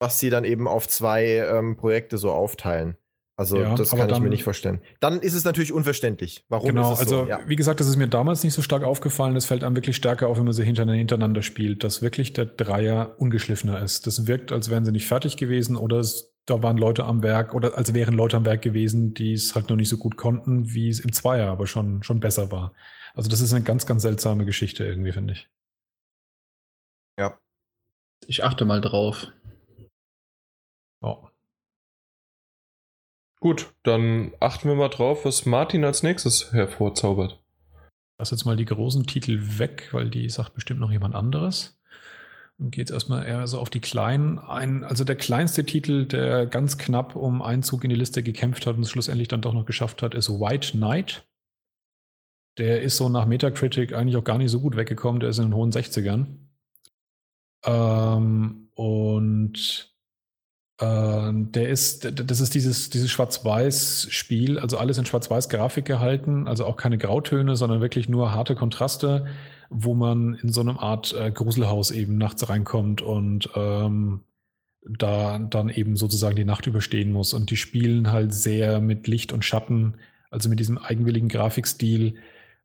was 0.01 0.19
sie 0.19 0.29
dann 0.29 0.45
eben 0.45 0.67
auf 0.67 0.89
zwei 0.89 1.25
ähm, 1.25 1.77
Projekte 1.77 2.19
so 2.19 2.33
aufteilen. 2.33 2.97
Also 3.39 3.59
ja, 3.59 3.75
das 3.75 3.91
kann 3.91 4.09
ich 4.09 4.19
mir 4.19 4.31
nicht 4.31 4.45
vorstellen. 4.45 4.81
Dann 4.99 5.21
ist 5.21 5.35
es 5.35 5.45
natürlich 5.45 5.73
unverständlich. 5.73 6.45
Warum 6.49 6.71
genau, 6.71 6.93
ist 6.93 7.01
es 7.01 7.05
also 7.05 7.25
so? 7.25 7.29
Ja. 7.29 7.41
wie 7.47 7.55
gesagt, 7.55 7.81
das 7.81 7.87
ist 7.87 7.97
mir 7.97 8.09
damals 8.09 8.43
nicht 8.43 8.55
so 8.55 8.63
stark 8.63 8.83
aufgefallen. 8.83 9.35
Das 9.35 9.45
fällt 9.45 9.63
einem 9.63 9.77
wirklich 9.77 9.95
stärker 9.95 10.29
auf, 10.29 10.39
wenn 10.39 10.45
man 10.45 10.55
sie 10.55 10.65
hintereinander 10.65 11.43
spielt, 11.43 11.85
dass 11.85 12.01
wirklich 12.01 12.33
der 12.33 12.47
Dreier 12.47 13.15
ungeschliffener 13.19 13.83
ist. 13.83 14.07
Das 14.07 14.27
wirkt, 14.27 14.53
als 14.53 14.71
wären 14.71 14.87
sie 14.87 14.93
nicht 14.93 15.07
fertig 15.07 15.37
gewesen 15.37 15.77
oder 15.77 15.99
es, 15.99 16.35
da 16.47 16.63
waren 16.63 16.79
Leute 16.79 17.05
am 17.05 17.23
Werk 17.23 17.55
oder 17.55 17.77
als 17.77 17.93
wären 17.93 18.15
Leute 18.15 18.39
am 18.39 18.47
Werk 18.47 18.63
gewesen, 18.63 19.13
die 19.13 19.35
es 19.35 19.55
halt 19.55 19.69
noch 19.69 19.77
nicht 19.77 19.91
so 19.91 19.99
gut 19.99 20.17
konnten, 20.17 20.73
wie 20.73 20.89
es 20.89 21.01
im 21.01 21.13
Zweier 21.13 21.51
aber 21.51 21.67
schon, 21.67 22.03
schon 22.03 22.21
besser 22.21 22.51
war. 22.51 22.73
Also 23.15 23.29
das 23.29 23.43
ist 23.43 23.53
eine 23.53 23.65
ganz, 23.65 23.85
ganz 23.85 24.01
seltsame 24.01 24.47
Geschichte 24.47 24.85
irgendwie, 24.85 25.13
finde 25.13 25.35
ich. 25.35 25.49
Ja. 27.19 27.39
Ich 28.27 28.45
achte 28.45 28.65
mal 28.65 28.81
drauf. 28.81 29.29
Oh. 31.01 31.29
Gut, 33.41 33.73
dann 33.83 34.33
achten 34.41 34.69
wir 34.69 34.75
mal 34.75 34.89
drauf, 34.89 35.25
was 35.25 35.47
Martin 35.47 35.85
als 35.85 36.03
nächstes 36.03 36.53
hervorzaubert. 36.53 37.43
Lass 38.19 38.31
jetzt 38.31 38.47
mal 38.47 38.57
die 38.57 38.65
großen 38.65 39.07
Titel 39.07 39.59
weg, 39.59 39.91
weil 39.93 40.09
die 40.09 40.29
sagt 40.31 40.55
bestimmt 40.55 40.81
noch 40.81 40.91
jemand 40.91 41.15
anderes. 41.15 41.79
Und 42.59 42.71
geht 42.71 42.91
erstmal 42.91 43.27
eher 43.27 43.47
so 43.47 43.59
auf 43.61 43.69
die 43.69 43.81
kleinen 43.81 44.39
ein. 44.39 44.83
Also 44.83 45.05
der 45.05 45.17
kleinste 45.17 45.65
Titel, 45.65 46.07
der 46.07 46.47
ganz 46.47 46.79
knapp 46.79 47.15
um 47.15 47.43
Einzug 47.43 47.85
in 47.85 47.91
die 47.91 47.97
Liste 47.97 48.23
gekämpft 48.23 48.67
hat 48.67 48.77
und 48.77 48.83
es 48.83 48.91
schlussendlich 48.91 49.29
dann 49.29 49.43
doch 49.43 49.53
noch 49.53 49.67
geschafft 49.67 50.03
hat, 50.03 50.15
ist 50.15 50.31
White 50.31 50.73
Knight. 50.73 51.27
Der 52.57 52.81
ist 52.81 52.97
so 52.97 53.11
nach 53.11 53.27
Metacritic 53.27 53.93
eigentlich 53.93 54.17
auch 54.17 54.25
gar 54.25 54.39
nicht 54.39 54.51
so 54.51 54.61
gut 54.61 54.77
weggekommen. 54.77 55.21
Der 55.21 55.29
ist 55.29 55.39
in 55.39 55.49
den 55.49 55.55
hohen 55.55 55.71
60ern. 55.71 56.46
Ähm, 57.67 58.69
und 58.75 59.93
äh, 60.79 61.31
der 61.33 61.69
ist, 61.69 62.21
das 62.29 62.41
ist 62.41 62.55
dieses, 62.55 62.91
dieses 62.91 63.11
Schwarz-Weiß-Spiel, 63.11 64.59
also 64.59 64.79
alles 64.79 64.99
in 64.99 65.07
Schwarz-Weiß-Grafik 65.07 65.85
gehalten, 65.85 66.47
also 66.47 66.65
auch 66.67 66.77
keine 66.77 66.99
Grautöne, 66.99 67.57
sondern 67.57 67.81
wirklich 67.81 68.09
nur 68.09 68.33
harte 68.33 68.55
Kontraste, 68.55 69.27
wo 69.71 69.95
man 69.95 70.35
in 70.35 70.53
so 70.53 70.61
einem 70.61 70.79
Art 70.79 71.13
äh, 71.15 71.31
Gruselhaus 71.31 71.91
eben 71.91 72.19
nachts 72.19 72.49
reinkommt 72.49 73.03
und 73.03 73.51
ähm, 73.57 74.21
da 74.89 75.39
dann 75.39 75.69
eben 75.69 75.97
sozusagen 75.97 76.37
die 76.37 76.45
Nacht 76.45 76.67
überstehen 76.67 77.11
muss. 77.11 77.35
Und 77.35 77.51
die 77.51 77.57
spielen 77.57 78.13
halt 78.13 78.33
sehr 78.33 78.81
mit 78.81 79.09
Licht 79.09 79.33
und 79.33 79.45
Schatten, 79.45 79.97
also 80.31 80.49
mit 80.49 80.61
diesem 80.61 80.79
eigenwilligen 80.79 81.29
Grafikstil 81.29 82.17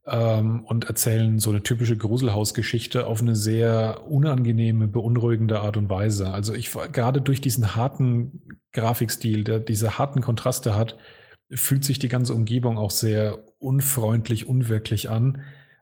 ähm, 0.06 0.64
und 0.66 0.86
erzählen 0.86 1.40
so 1.40 1.50
eine 1.52 1.64
typische 1.64 1.98
Gruselhausgeschichte 1.98 3.06
auf 3.06 3.22
eine 3.22 3.36
sehr 3.36 4.08
unangenehme, 4.08 4.88
beunruhigende 4.88 5.60
Art 5.60 5.78
und 5.78 5.90
Weise. 5.90 6.32
Also 6.32 6.54
ich 6.54 6.72
gerade 6.92 7.22
durch 7.22 7.42
diesen 7.42 7.76
harten 7.76 8.42
Grafikstil, 8.74 9.44
der 9.44 9.60
diese 9.60 9.98
harten 9.98 10.22
Kontraste 10.22 10.76
hat, 10.76 10.98
fühlt 11.52 11.84
sich 11.84 12.00
die 12.00 12.08
ganze 12.08 12.34
Umgebung 12.34 12.78
auch 12.78 12.92
sehr 12.92 13.40
unfreundlich, 13.60 14.48
unwirklich 14.48 15.10
an. 15.10 15.42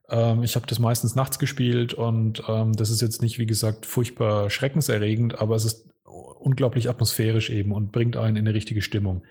Ähm, 0.09 0.43
ich 0.43 0.55
habe 0.55 0.67
das 0.67 0.79
meistens 0.79 1.15
nachts 1.15 1.39
gespielt 1.39 1.93
und 1.93 2.43
ähm, 2.47 2.73
das 2.73 2.89
ist 2.89 3.01
jetzt 3.01 3.21
nicht, 3.21 3.39
wie 3.39 3.45
gesagt, 3.45 3.85
furchtbar 3.85 4.49
schreckenserregend, 4.49 5.39
aber 5.39 5.55
es 5.55 5.65
ist 5.65 5.87
unglaublich 6.03 6.89
atmosphärisch 6.89 7.49
eben 7.49 7.71
und 7.71 7.91
bringt 7.91 8.17
einen 8.17 8.35
in 8.35 8.47
eine 8.47 8.55
richtige 8.55 8.81
Stimmung. 8.81 9.23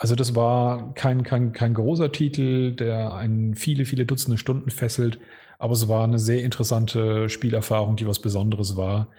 Also 0.00 0.14
das 0.14 0.34
war 0.34 0.94
kein, 0.94 1.24
kein, 1.24 1.52
kein 1.52 1.74
großer 1.74 2.10
Titel, 2.10 2.74
der 2.74 3.12
einen 3.12 3.54
viele, 3.54 3.84
viele 3.84 4.06
Dutzende 4.06 4.38
Stunden 4.38 4.70
fesselt, 4.70 5.20
aber 5.58 5.74
es 5.74 5.88
war 5.88 6.04
eine 6.04 6.18
sehr 6.18 6.42
interessante 6.42 7.28
Spielerfahrung, 7.28 7.96
die 7.96 8.06
was 8.06 8.18
Besonderes 8.18 8.78
war. 8.78 9.10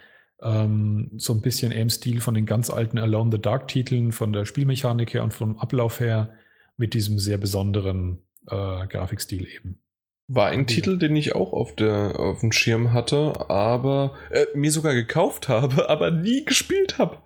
Ähm, 0.42 1.12
so 1.18 1.34
ein 1.34 1.40
bisschen 1.40 1.70
im 1.70 1.88
Stil 1.88 2.20
von 2.20 2.34
den 2.34 2.46
ganz 2.46 2.68
alten 2.68 2.98
Alone 2.98 3.30
the 3.30 3.40
Dark 3.40 3.68
Titeln, 3.68 4.10
von 4.10 4.32
der 4.32 4.44
Spielmechanik 4.44 5.14
her 5.14 5.22
und 5.22 5.32
vom 5.32 5.56
Ablauf 5.56 6.00
her, 6.00 6.30
mit 6.76 6.94
diesem 6.94 7.20
sehr 7.20 7.38
besonderen 7.38 8.18
äh, 8.48 8.88
Grafikstil 8.88 9.46
eben. 9.46 9.78
War 10.26 10.48
ein 10.48 10.66
Titel, 10.66 10.98
den 10.98 11.14
ich 11.14 11.36
auch 11.36 11.52
auf, 11.52 11.76
der, 11.76 12.18
auf 12.18 12.40
dem 12.40 12.50
Schirm 12.50 12.92
hatte, 12.92 13.48
aber 13.48 14.14
äh, 14.32 14.46
mir 14.56 14.72
sogar 14.72 14.94
gekauft 14.94 15.48
habe, 15.48 15.88
aber 15.88 16.10
nie 16.10 16.44
gespielt 16.44 16.98
habe. 16.98 17.18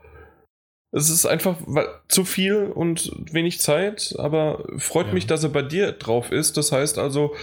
Es 0.92 1.10
ist 1.10 1.26
einfach 1.26 1.56
zu 2.08 2.24
viel 2.24 2.64
und 2.64 3.12
wenig 3.32 3.60
Zeit, 3.60 4.14
aber 4.18 4.64
freut 4.78 5.08
ja. 5.08 5.14
mich, 5.14 5.26
dass 5.26 5.44
er 5.44 5.50
bei 5.50 5.62
dir 5.62 5.92
drauf 5.92 6.32
ist. 6.32 6.56
Das 6.56 6.72
heißt 6.72 6.98
also, 6.98 7.34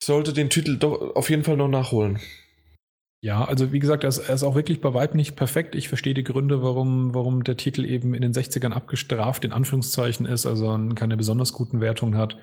ich 0.00 0.06
sollte 0.06 0.32
den 0.32 0.50
Titel 0.50 0.76
doch 0.78 1.14
auf 1.14 1.30
jeden 1.30 1.44
Fall 1.44 1.56
noch 1.56 1.68
nachholen. 1.68 2.18
Ja, 3.24 3.44
also 3.44 3.70
wie 3.72 3.78
gesagt, 3.78 4.02
er 4.02 4.08
ist, 4.08 4.18
er 4.18 4.34
ist 4.34 4.42
auch 4.42 4.56
wirklich 4.56 4.80
bei 4.80 4.92
weitem 4.94 5.16
nicht 5.16 5.36
perfekt. 5.36 5.76
Ich 5.76 5.88
verstehe 5.88 6.14
die 6.14 6.24
Gründe, 6.24 6.60
warum, 6.62 7.14
warum 7.14 7.44
der 7.44 7.56
Titel 7.56 7.84
eben 7.84 8.14
in 8.14 8.22
den 8.22 8.32
60ern 8.32 8.72
abgestraft, 8.72 9.44
in 9.44 9.52
Anführungszeichen 9.52 10.26
ist, 10.26 10.44
also 10.44 10.76
keine 10.96 11.16
besonders 11.16 11.52
guten 11.52 11.80
Wertungen 11.80 12.16
hat. 12.16 12.36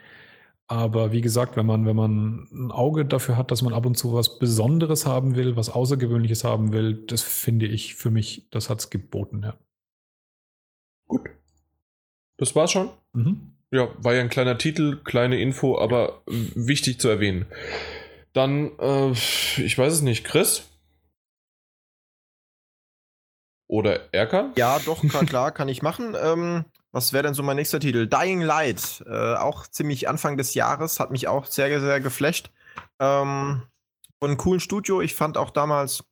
Aber 0.67 1.11
wie 1.11 1.21
gesagt, 1.21 1.57
wenn 1.57 1.65
man, 1.65 1.85
wenn 1.85 1.95
man 1.97 2.47
ein 2.53 2.71
Auge 2.71 3.03
dafür 3.03 3.35
hat, 3.35 3.51
dass 3.51 3.61
man 3.61 3.73
ab 3.73 3.85
und 3.85 3.97
zu 3.97 4.13
was 4.13 4.39
Besonderes 4.39 5.05
haben 5.05 5.35
will, 5.35 5.57
was 5.57 5.69
Außergewöhnliches 5.69 6.45
haben 6.45 6.71
will, 6.71 6.93
das 6.93 7.23
finde 7.23 7.65
ich 7.65 7.95
für 7.95 8.11
mich, 8.11 8.47
das 8.51 8.69
hat 8.69 8.79
es 8.79 8.89
geboten, 8.89 9.41
ja. 9.43 9.55
Gut. 11.09 11.29
Das 12.37 12.55
war's 12.55 12.71
schon? 12.71 12.89
Mhm. 13.11 13.57
Ja, 13.71 13.89
war 13.97 14.13
ja 14.13 14.21
ein 14.21 14.29
kleiner 14.29 14.57
Titel, 14.57 15.01
kleine 15.03 15.39
Info, 15.39 15.77
aber 15.77 16.21
wichtig 16.25 17.01
zu 17.01 17.09
erwähnen. 17.09 17.45
Dann, 18.33 18.71
äh, 18.79 19.11
ich 19.11 19.77
weiß 19.77 19.93
es 19.93 20.01
nicht, 20.01 20.23
Chris? 20.23 20.63
Oder 23.67 24.13
Erkan? 24.13 24.53
Ja, 24.55 24.79
doch, 24.79 25.01
klar, 25.07 25.25
klar 25.25 25.51
kann 25.51 25.67
ich 25.67 25.81
machen. 25.81 26.15
Ähm, 26.19 26.65
was 26.91 27.13
wäre 27.13 27.23
denn 27.23 27.35
so 27.35 27.43
mein 27.43 27.57
nächster 27.57 27.79
Titel? 27.79 28.07
Dying 28.07 28.41
Light, 28.41 29.03
äh, 29.05 29.35
auch 29.35 29.67
ziemlich 29.67 30.07
Anfang 30.07 30.37
des 30.37 30.53
Jahres, 30.53 30.99
hat 30.99 31.11
mich 31.11 31.27
auch 31.27 31.45
sehr, 31.45 31.79
sehr 31.79 31.99
geflasht. 31.99 32.49
Ähm, 32.99 33.63
von 34.19 34.29
einem 34.29 34.37
coolen 34.37 34.59
Studio. 34.59 35.01
Ich 35.01 35.15
fand 35.15 35.37
auch 35.37 35.51
damals 35.51 36.03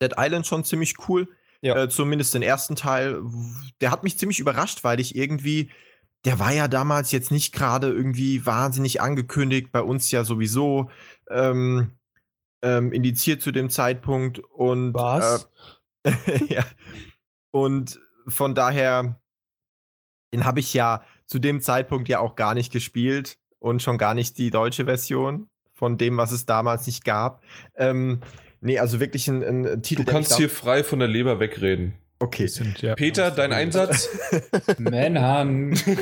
Dead 0.00 0.14
Island 0.16 0.46
schon 0.46 0.64
ziemlich 0.64 0.94
cool. 1.08 1.28
Ja. 1.62 1.76
Äh, 1.76 1.88
zumindest 1.88 2.34
den 2.34 2.42
ersten 2.42 2.76
Teil. 2.76 3.22
Der 3.80 3.90
hat 3.90 4.02
mich 4.02 4.18
ziemlich 4.18 4.40
überrascht, 4.40 4.84
weil 4.84 5.00
ich 5.00 5.14
irgendwie, 5.14 5.70
der 6.24 6.38
war 6.38 6.52
ja 6.52 6.68
damals 6.68 7.12
jetzt 7.12 7.30
nicht 7.30 7.52
gerade 7.52 7.88
irgendwie 7.88 8.46
wahnsinnig 8.46 9.00
angekündigt, 9.00 9.70
bei 9.72 9.82
uns 9.82 10.10
ja 10.10 10.24
sowieso 10.24 10.90
ähm, 11.28 11.92
ähm, 12.62 12.92
indiziert 12.92 13.42
zu 13.42 13.52
dem 13.52 13.70
Zeitpunkt. 13.70 14.38
Und 14.38 14.94
Was? 14.94 15.50
Äh, 16.02 16.12
ja. 16.48 16.64
Und 17.50 18.00
von 18.26 18.54
daher, 18.54 19.20
den 20.32 20.44
habe 20.44 20.60
ich 20.60 20.72
ja 20.72 21.04
zu 21.26 21.38
dem 21.38 21.60
Zeitpunkt 21.60 22.08
ja 22.08 22.20
auch 22.20 22.36
gar 22.36 22.54
nicht 22.54 22.72
gespielt 22.72 23.38
und 23.58 23.82
schon 23.82 23.98
gar 23.98 24.14
nicht 24.14 24.38
die 24.38 24.50
deutsche 24.50 24.84
Version 24.84 25.48
von 25.74 25.98
dem, 25.98 26.16
was 26.16 26.32
es 26.32 26.46
damals 26.46 26.86
nicht 26.86 27.04
gab. 27.04 27.42
Ähm, 27.74 28.20
nee, 28.60 28.78
also 28.78 29.00
wirklich 29.00 29.28
ein, 29.28 29.42
ein 29.42 29.82
Titel. 29.82 30.04
Du 30.04 30.12
kannst 30.12 30.36
hier 30.36 30.50
frei 30.50 30.84
von 30.84 30.98
der 30.98 31.08
Leber 31.08 31.40
wegreden. 31.40 31.94
Okay. 32.18 32.46
Sind 32.46 32.82
ja 32.82 32.94
Peter, 32.94 33.30
dein 33.30 33.52
Einsatz? 33.52 34.08
Manhunt. 34.78 35.84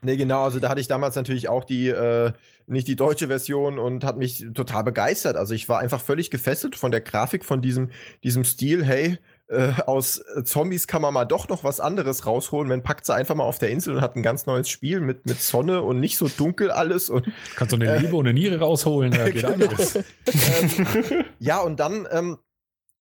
Nee, 0.00 0.16
genau, 0.16 0.44
also 0.44 0.60
da 0.60 0.68
hatte 0.68 0.80
ich 0.80 0.88
damals 0.88 1.16
natürlich 1.16 1.48
auch 1.48 1.64
die, 1.64 1.88
äh, 1.88 2.32
nicht 2.66 2.86
die 2.86 2.96
deutsche 2.96 3.26
Version 3.26 3.78
und 3.78 4.04
hat 4.04 4.16
mich 4.16 4.46
total 4.54 4.84
begeistert. 4.84 5.36
Also 5.36 5.54
ich 5.54 5.68
war 5.68 5.80
einfach 5.80 6.00
völlig 6.00 6.30
gefesselt 6.30 6.76
von 6.76 6.90
der 6.90 7.00
Grafik, 7.00 7.44
von 7.44 7.62
diesem, 7.62 7.90
diesem 8.22 8.44
Stil, 8.44 8.84
hey, 8.84 9.18
äh, 9.48 9.72
aus 9.86 10.18
äh, 10.36 10.44
Zombies 10.44 10.86
kann 10.86 11.00
man 11.02 11.14
mal 11.14 11.24
doch 11.24 11.48
noch 11.48 11.64
was 11.64 11.80
anderes 11.80 12.26
rausholen. 12.26 12.68
Man 12.68 12.82
packt 12.82 13.06
sie 13.06 13.14
einfach 13.14 13.34
mal 13.34 13.44
auf 13.44 13.58
der 13.58 13.70
Insel 13.70 13.96
und 13.96 14.00
hat 14.02 14.14
ein 14.16 14.22
ganz 14.22 14.46
neues 14.46 14.68
Spiel 14.68 15.00
mit, 15.00 15.24
mit 15.26 15.40
Sonne 15.40 15.82
und 15.82 16.00
nicht 16.00 16.18
so 16.18 16.28
dunkel 16.28 16.70
alles. 16.70 17.08
Und 17.10 17.26
Kannst 17.56 17.72
du 17.72 17.76
eine 17.76 17.98
Liebe 17.98 18.14
und 18.16 18.26
eine 18.26 18.34
Niere 18.38 18.58
rausholen, 18.60 19.10
da 19.16 19.24
geht 19.30 19.42
Genau. 19.42 19.52
einiges. 19.54 19.96
ähm, 19.96 21.24
ja, 21.38 21.60
und 21.60 21.80
dann 21.80 22.06
ähm, 22.10 22.38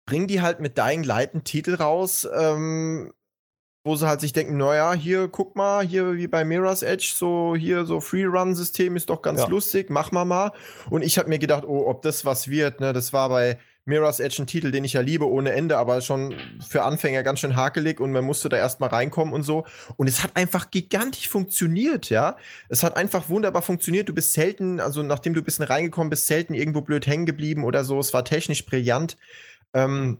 bringen 0.06 0.28
die 0.28 0.42
halt 0.42 0.60
mit 0.62 0.78
Dying 0.78 1.04
Light 1.04 1.34
einen 1.34 1.44
Titel 1.44 1.76
raus, 1.76 2.28
ähm, 2.38 3.12
wo 3.84 3.96
sie 3.96 4.08
halt 4.08 4.20
sich 4.22 4.34
denken, 4.34 4.58
naja, 4.58 4.94
hier, 4.94 5.28
guck 5.30 5.56
mal, 5.56 5.86
hier 5.86 6.16
wie 6.16 6.28
bei 6.28 6.44
Mirror's 6.46 6.82
Edge, 6.82 7.12
so 7.16 7.56
hier 7.58 7.86
so 7.86 8.02
Free-Run-System 8.02 8.96
ist 8.96 9.10
doch 9.10 9.22
ganz 9.22 9.42
Ja. 9.42 9.48
lustig, 9.48 9.90
mach 9.90 10.12
mal 10.12 10.26
mal. 10.26 10.52
Und 10.90 11.04
ich 11.04 11.18
habe 11.18 11.30
mir 11.30 11.40
gedacht, 11.40 11.64
oh, 11.66 11.86
ob 11.88 12.02
das 12.02 12.26
was 12.26 12.50
wird, 12.50 12.80
ne, 12.82 12.92
das 12.94 13.14
war 13.14 13.30
bei 13.30 13.58
Mirror's 13.88 14.20
Edge 14.20 14.44
ein 14.44 14.48
Titel, 14.48 14.72
den 14.72 14.84
ich 14.84 14.94
ja 14.94 15.02
liebe 15.02 15.30
ohne 15.30 15.54
Ende, 15.54 15.78
aber 15.78 16.02
schon 16.02 16.36
für 16.68 16.84
Anfänger 16.84 17.24
ganz 17.24 17.40
schön 17.40 17.56
hakelig 17.56 18.00
und 18.00 18.12
man 18.12 18.26
musste 18.26 18.50
da 18.50 18.58
erstmal 18.58 18.90
reinkommen 18.90 19.34
und 19.34 19.44
so. 19.44 19.66
Und 19.96 20.08
es 20.08 20.24
hat 20.24 20.36
einfach 20.36 20.70
gigantisch 20.72 21.30
funktioniert, 21.30 22.10
ja. 22.10 22.36
Es 22.70 22.84
hat 22.84 22.98
einfach 22.98 23.30
wunderbar 23.30 23.62
funktioniert. 23.62 24.10
Du 24.10 24.14
bist 24.14 24.34
selten, 24.34 24.80
also 24.82 25.04
nachdem 25.04 25.34
du 25.34 25.42
ein 25.42 25.46
bisschen 25.46 25.66
reingekommen 25.66 26.10
bist, 26.10 26.28
selten 26.28 26.54
irgendwo 26.54 26.82
blöd 26.82 27.08
hängen 27.08 27.26
geblieben 27.26 27.64
oder 27.64 27.86
so. 27.86 27.98
Es 28.00 28.14
war 28.14 28.26
technisch 28.26 28.66
brillant. 28.66 29.18
Ähm, 29.74 30.20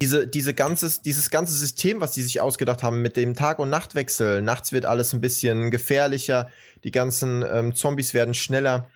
diese, 0.00 0.26
diese 0.26 0.54
ganzes, 0.54 1.02
dieses 1.02 1.30
ganze 1.30 1.52
System, 1.52 2.00
was 2.00 2.12
die 2.12 2.22
sich 2.22 2.40
ausgedacht 2.40 2.82
haben 2.82 3.02
mit 3.02 3.16
dem 3.16 3.34
Tag- 3.34 3.58
und 3.58 3.70
Nachtwechsel. 3.70 4.42
Nachts 4.42 4.72
wird 4.72 4.86
alles 4.86 5.12
ein 5.12 5.20
bisschen 5.20 5.70
gefährlicher, 5.70 6.48
die 6.84 6.90
ganzen 6.90 7.44
ähm, 7.48 7.74
Zombies 7.74 8.14
werden 8.14 8.34
schneller. 8.34 8.88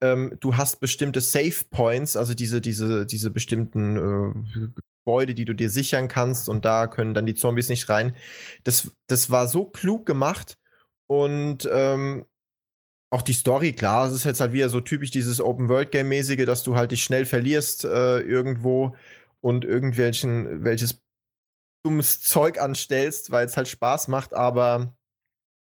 Ähm, 0.00 0.36
du 0.40 0.56
hast 0.56 0.80
bestimmte 0.80 1.20
Save 1.20 1.64
Points, 1.70 2.16
also 2.16 2.34
diese, 2.34 2.60
diese, 2.60 3.06
diese 3.06 3.30
bestimmten 3.30 3.96
äh, 3.96 4.68
Gebäude, 5.04 5.34
die 5.34 5.44
du 5.44 5.54
dir 5.54 5.70
sichern 5.70 6.08
kannst 6.08 6.48
und 6.48 6.64
da 6.64 6.86
können 6.86 7.14
dann 7.14 7.26
die 7.26 7.34
Zombies 7.34 7.68
nicht 7.68 7.88
rein. 7.88 8.14
Das, 8.64 8.92
das 9.06 9.30
war 9.30 9.48
so 9.48 9.64
klug 9.64 10.06
gemacht 10.06 10.58
und 11.06 11.68
ähm, 11.72 12.26
auch 13.10 13.22
die 13.22 13.32
Story, 13.32 13.72
klar, 13.72 14.06
es 14.06 14.12
ist 14.12 14.24
jetzt 14.24 14.40
halt 14.40 14.52
wieder 14.52 14.68
so 14.68 14.80
typisch 14.80 15.10
dieses 15.10 15.40
Open-World-Game-mäßige, 15.40 16.44
dass 16.44 16.62
du 16.62 16.76
halt 16.76 16.92
dich 16.92 17.02
schnell 17.02 17.24
verlierst 17.24 17.84
äh, 17.84 18.20
irgendwo 18.20 18.94
und 19.40 19.64
irgendwelchen, 19.64 20.62
welches 20.62 21.00
dummes 21.82 22.20
Zeug 22.20 22.60
anstellst, 22.60 23.30
weil 23.30 23.46
es 23.46 23.56
halt 23.56 23.68
Spaß 23.68 24.08
macht, 24.08 24.34
aber 24.34 24.94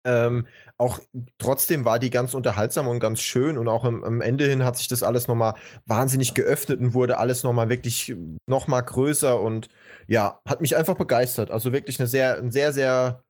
ähm, 0.05 0.48
auch 0.78 1.00
trotzdem 1.39 1.84
war 1.84 1.98
die 1.98 2.08
ganz 2.08 2.34
unterhaltsam 2.34 2.86
und 2.86 3.00
ganz 3.00 3.20
schön 3.20 3.58
und 3.58 3.66
auch 3.66 3.84
am, 3.84 4.05
am 4.05 4.20
Ende 4.20 4.47
hin 4.47 4.65
hat 4.65 4.76
sich 4.76 4.86
das 4.86 5.02
alles 5.02 5.26
nochmal 5.26 5.55
wahnsinnig 5.86 6.34
geöffnet 6.34 6.81
und 6.81 6.94
wurde 6.94 7.18
alles 7.18 7.42
nochmal 7.42 7.68
wirklich 7.68 8.15
nochmal 8.47 8.84
größer 8.84 9.40
und 9.40 9.68
ja, 10.07 10.40
hat 10.47 10.60
mich 10.60 10.76
einfach 10.76 10.97
begeistert. 10.97 11.50
Also 11.50 11.73
wirklich 11.73 11.98
eine 11.98 12.07
sehr, 12.07 12.39
ein 12.39 12.52
sehr, 12.52 12.73
sehr, 12.73 13.24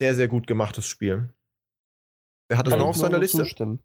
sehr, 0.00 0.14
sehr 0.14 0.28
gut 0.28 0.46
gemachtes 0.46 0.86
Spiel. 0.86 1.34
Wer 2.48 2.58
hat 2.58 2.66
das 2.66 2.72
Kann 2.72 2.80
noch 2.80 2.88
auf 2.88 2.96
seiner 2.96 3.18
Liste? 3.18 3.38
zustimmen. 3.38 3.80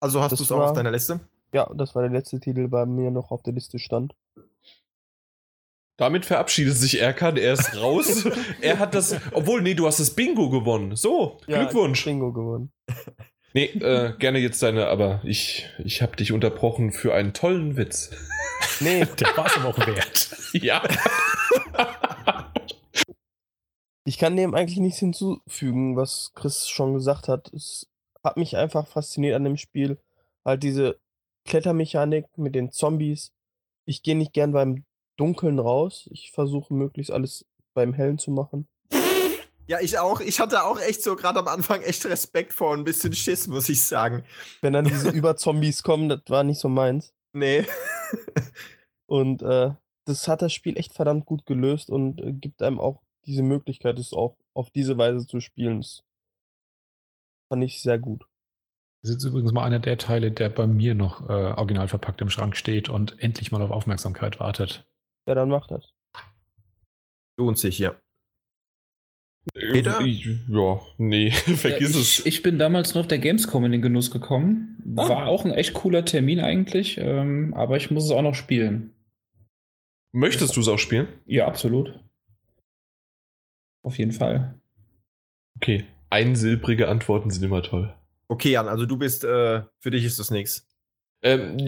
Also 0.00 0.20
hast 0.20 0.38
du 0.38 0.42
es 0.42 0.52
auch 0.52 0.60
auf 0.60 0.72
deiner 0.74 0.90
Liste? 0.90 1.20
Ja, 1.54 1.70
das 1.74 1.94
war 1.94 2.02
der 2.02 2.10
letzte 2.10 2.40
Titel, 2.40 2.68
bei 2.68 2.84
mir 2.86 3.10
noch 3.10 3.30
auf 3.30 3.42
der 3.42 3.54
Liste 3.54 3.78
stand. 3.78 4.14
Damit 5.98 6.24
verabschiedet 6.24 6.76
sich 6.76 7.00
Erkan, 7.00 7.36
er 7.36 7.52
ist 7.52 7.76
raus. 7.76 8.26
er 8.60 8.78
hat 8.78 8.94
das, 8.94 9.16
obwohl, 9.32 9.62
nee, 9.62 9.74
du 9.74 9.86
hast 9.86 10.00
das 10.00 10.10
Bingo 10.14 10.48
gewonnen. 10.50 10.96
So, 10.96 11.38
Glückwunsch. 11.46 12.04
Bingo 12.04 12.32
gewonnen. 12.32 12.72
Nee, 13.54 13.66
äh, 13.66 14.16
gerne 14.18 14.38
jetzt 14.38 14.62
deine, 14.62 14.86
aber 14.86 15.20
ich, 15.24 15.68
ich 15.84 16.00
habe 16.00 16.16
dich 16.16 16.32
unterbrochen 16.32 16.90
für 16.90 17.12
einen 17.12 17.34
tollen 17.34 17.76
Witz. 17.76 18.10
Nee, 18.80 19.04
Der 19.20 19.36
war 19.36 19.44
es 19.44 19.56
aber 19.58 19.68
auch 19.68 19.86
wert. 19.86 20.30
ja. 20.54 20.82
ich 24.04 24.16
kann 24.16 24.38
dem 24.38 24.54
eigentlich 24.54 24.78
nichts 24.78 25.00
hinzufügen, 25.00 25.96
was 25.96 26.32
Chris 26.34 26.66
schon 26.66 26.94
gesagt 26.94 27.28
hat. 27.28 27.52
Es 27.52 27.90
hat 28.24 28.38
mich 28.38 28.56
einfach 28.56 28.86
fasziniert 28.86 29.36
an 29.36 29.44
dem 29.44 29.58
Spiel. 29.58 29.98
Halt 30.46 30.62
diese 30.62 30.98
Klettermechanik 31.44 32.26
mit 32.36 32.54
den 32.54 32.72
Zombies. 32.72 33.32
Ich 33.84 34.02
gehe 34.02 34.16
nicht 34.16 34.32
gern 34.32 34.52
beim 34.52 34.84
Dunkeln 35.22 35.60
raus. 35.60 36.08
Ich 36.10 36.32
versuche 36.32 36.74
möglichst 36.74 37.12
alles 37.12 37.46
beim 37.74 37.94
Hellen 37.94 38.18
zu 38.18 38.32
machen. 38.32 38.66
Ja, 39.68 39.78
ich 39.80 39.96
auch. 39.96 40.20
Ich 40.20 40.40
hatte 40.40 40.64
auch 40.64 40.80
echt 40.80 41.00
so 41.00 41.14
gerade 41.14 41.38
am 41.38 41.46
Anfang 41.46 41.80
echt 41.82 42.04
Respekt 42.06 42.52
vor 42.52 42.72
und 42.72 42.80
ein 42.80 42.84
bisschen 42.84 43.12
Schiss, 43.12 43.46
muss 43.46 43.68
ich 43.68 43.84
sagen. 43.84 44.24
Wenn 44.62 44.72
dann 44.72 44.84
diese 44.84 45.10
Überzombies 45.10 45.84
kommen, 45.84 46.08
das 46.08 46.22
war 46.26 46.42
nicht 46.42 46.58
so 46.58 46.68
meins. 46.68 47.14
Nee. 47.32 47.64
Und 49.06 49.42
äh, 49.42 49.70
das 50.04 50.26
hat 50.26 50.42
das 50.42 50.52
Spiel 50.52 50.76
echt 50.76 50.92
verdammt 50.92 51.24
gut 51.24 51.46
gelöst 51.46 51.88
und 51.88 52.20
äh, 52.20 52.32
gibt 52.32 52.60
einem 52.60 52.80
auch 52.80 53.00
diese 53.24 53.44
Möglichkeit, 53.44 54.00
es 54.00 54.12
auch 54.12 54.36
auf 54.54 54.70
diese 54.70 54.98
Weise 54.98 55.24
zu 55.24 55.38
spielen. 55.38 55.82
Das 55.82 56.02
fand 57.48 57.62
ich 57.62 57.80
sehr 57.80 58.00
gut. 58.00 58.26
Das 59.04 59.14
ist 59.14 59.24
übrigens 59.24 59.52
mal 59.52 59.64
einer 59.64 59.78
der 59.78 59.98
Teile, 59.98 60.32
der 60.32 60.48
bei 60.48 60.66
mir 60.66 60.96
noch 60.96 61.28
äh, 61.28 61.52
original 61.52 61.86
verpackt 61.86 62.20
im 62.20 62.30
Schrank 62.30 62.56
steht 62.56 62.88
und 62.88 63.22
endlich 63.22 63.52
mal 63.52 63.62
auf 63.62 63.70
Aufmerksamkeit 63.70 64.40
wartet. 64.40 64.84
Ja, 65.26 65.34
dann 65.34 65.48
macht 65.48 65.70
das. 65.70 65.92
Lohnt 67.38 67.58
sich, 67.58 67.78
ja. 67.78 67.94
Peter? 69.54 70.00
Ich, 70.02 70.24
ja, 70.48 70.80
nee, 70.98 71.30
vergiss 71.56 71.94
Ja, 71.94 72.00
es. 72.00 72.18
ich, 72.20 72.26
ich 72.26 72.42
bin 72.42 72.58
damals 72.58 72.94
noch 72.94 73.02
auf 73.02 73.08
der 73.08 73.18
Gamescom 73.18 73.64
in 73.64 73.72
den 73.72 73.82
Genuss 73.82 74.10
gekommen. 74.10 74.80
War 74.84 75.26
auch 75.26 75.44
ein 75.44 75.50
echt 75.52 75.74
cooler 75.74 76.04
Termin 76.04 76.40
eigentlich, 76.40 76.98
ähm, 76.98 77.52
aber 77.54 77.76
ich 77.76 77.90
muss 77.90 78.04
es 78.04 78.10
auch 78.10 78.22
noch 78.22 78.34
spielen. 78.34 78.94
Möchtest 80.12 80.56
du 80.56 80.60
es 80.60 80.68
auch 80.68 80.78
spielen? 80.78 81.08
Ja, 81.26 81.46
absolut. 81.46 81.98
Auf 83.82 83.98
jeden 83.98 84.12
Fall. 84.12 84.60
Okay. 85.56 85.84
Einsilbrige 86.10 86.88
Antworten 86.88 87.30
sind 87.30 87.42
immer 87.42 87.62
toll. 87.62 87.94
Okay, 88.28 88.52
Jan, 88.52 88.68
also 88.68 88.86
du 88.86 88.96
bist, 88.96 89.24
äh, 89.24 89.62
für 89.80 89.90
dich 89.90 90.04
ist 90.04 90.18
das 90.18 90.30
nichts. 90.30 90.68
Ähm, 91.22 91.58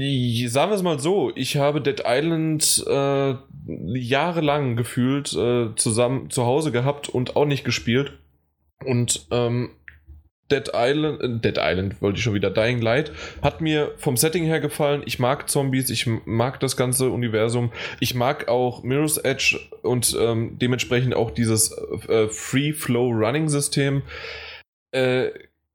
sagen 0.48 0.70
wir 0.72 0.76
es 0.76 0.82
mal 0.82 0.98
so, 0.98 1.30
ich 1.36 1.56
habe 1.56 1.80
Dead 1.80 2.02
Island 2.04 2.84
äh, 2.88 3.34
jahrelang 3.66 4.76
gefühlt 4.76 5.32
äh, 5.32 5.74
zusammen 5.76 6.30
zu 6.30 6.44
Hause 6.44 6.72
gehabt 6.72 7.08
und 7.08 7.36
auch 7.36 7.46
nicht 7.46 7.64
gespielt. 7.64 8.18
Und 8.84 9.26
ähm, 9.30 9.70
Dead 10.50 10.70
Island, 10.74 11.22
äh, 11.22 11.40
Dead 11.40 11.58
Island 11.58 12.02
wollte 12.02 12.18
ich 12.18 12.24
schon 12.24 12.34
wieder, 12.34 12.50
Dying 12.50 12.80
Light, 12.80 13.12
hat 13.42 13.60
mir 13.60 13.92
vom 13.96 14.16
Setting 14.16 14.44
her 14.44 14.60
gefallen. 14.60 15.02
Ich 15.06 15.18
mag 15.18 15.48
Zombies, 15.48 15.88
ich 15.88 16.06
mag 16.06 16.58
das 16.60 16.76
ganze 16.76 17.10
Universum. 17.10 17.72
Ich 18.00 18.14
mag 18.14 18.48
auch 18.48 18.82
Mirror's 18.82 19.18
Edge 19.18 19.60
und 19.82 20.16
ähm, 20.20 20.58
dementsprechend 20.58 21.14
auch 21.14 21.30
dieses 21.30 21.72
äh, 22.08 22.28
Free-Flow-Running-System. 22.28 24.02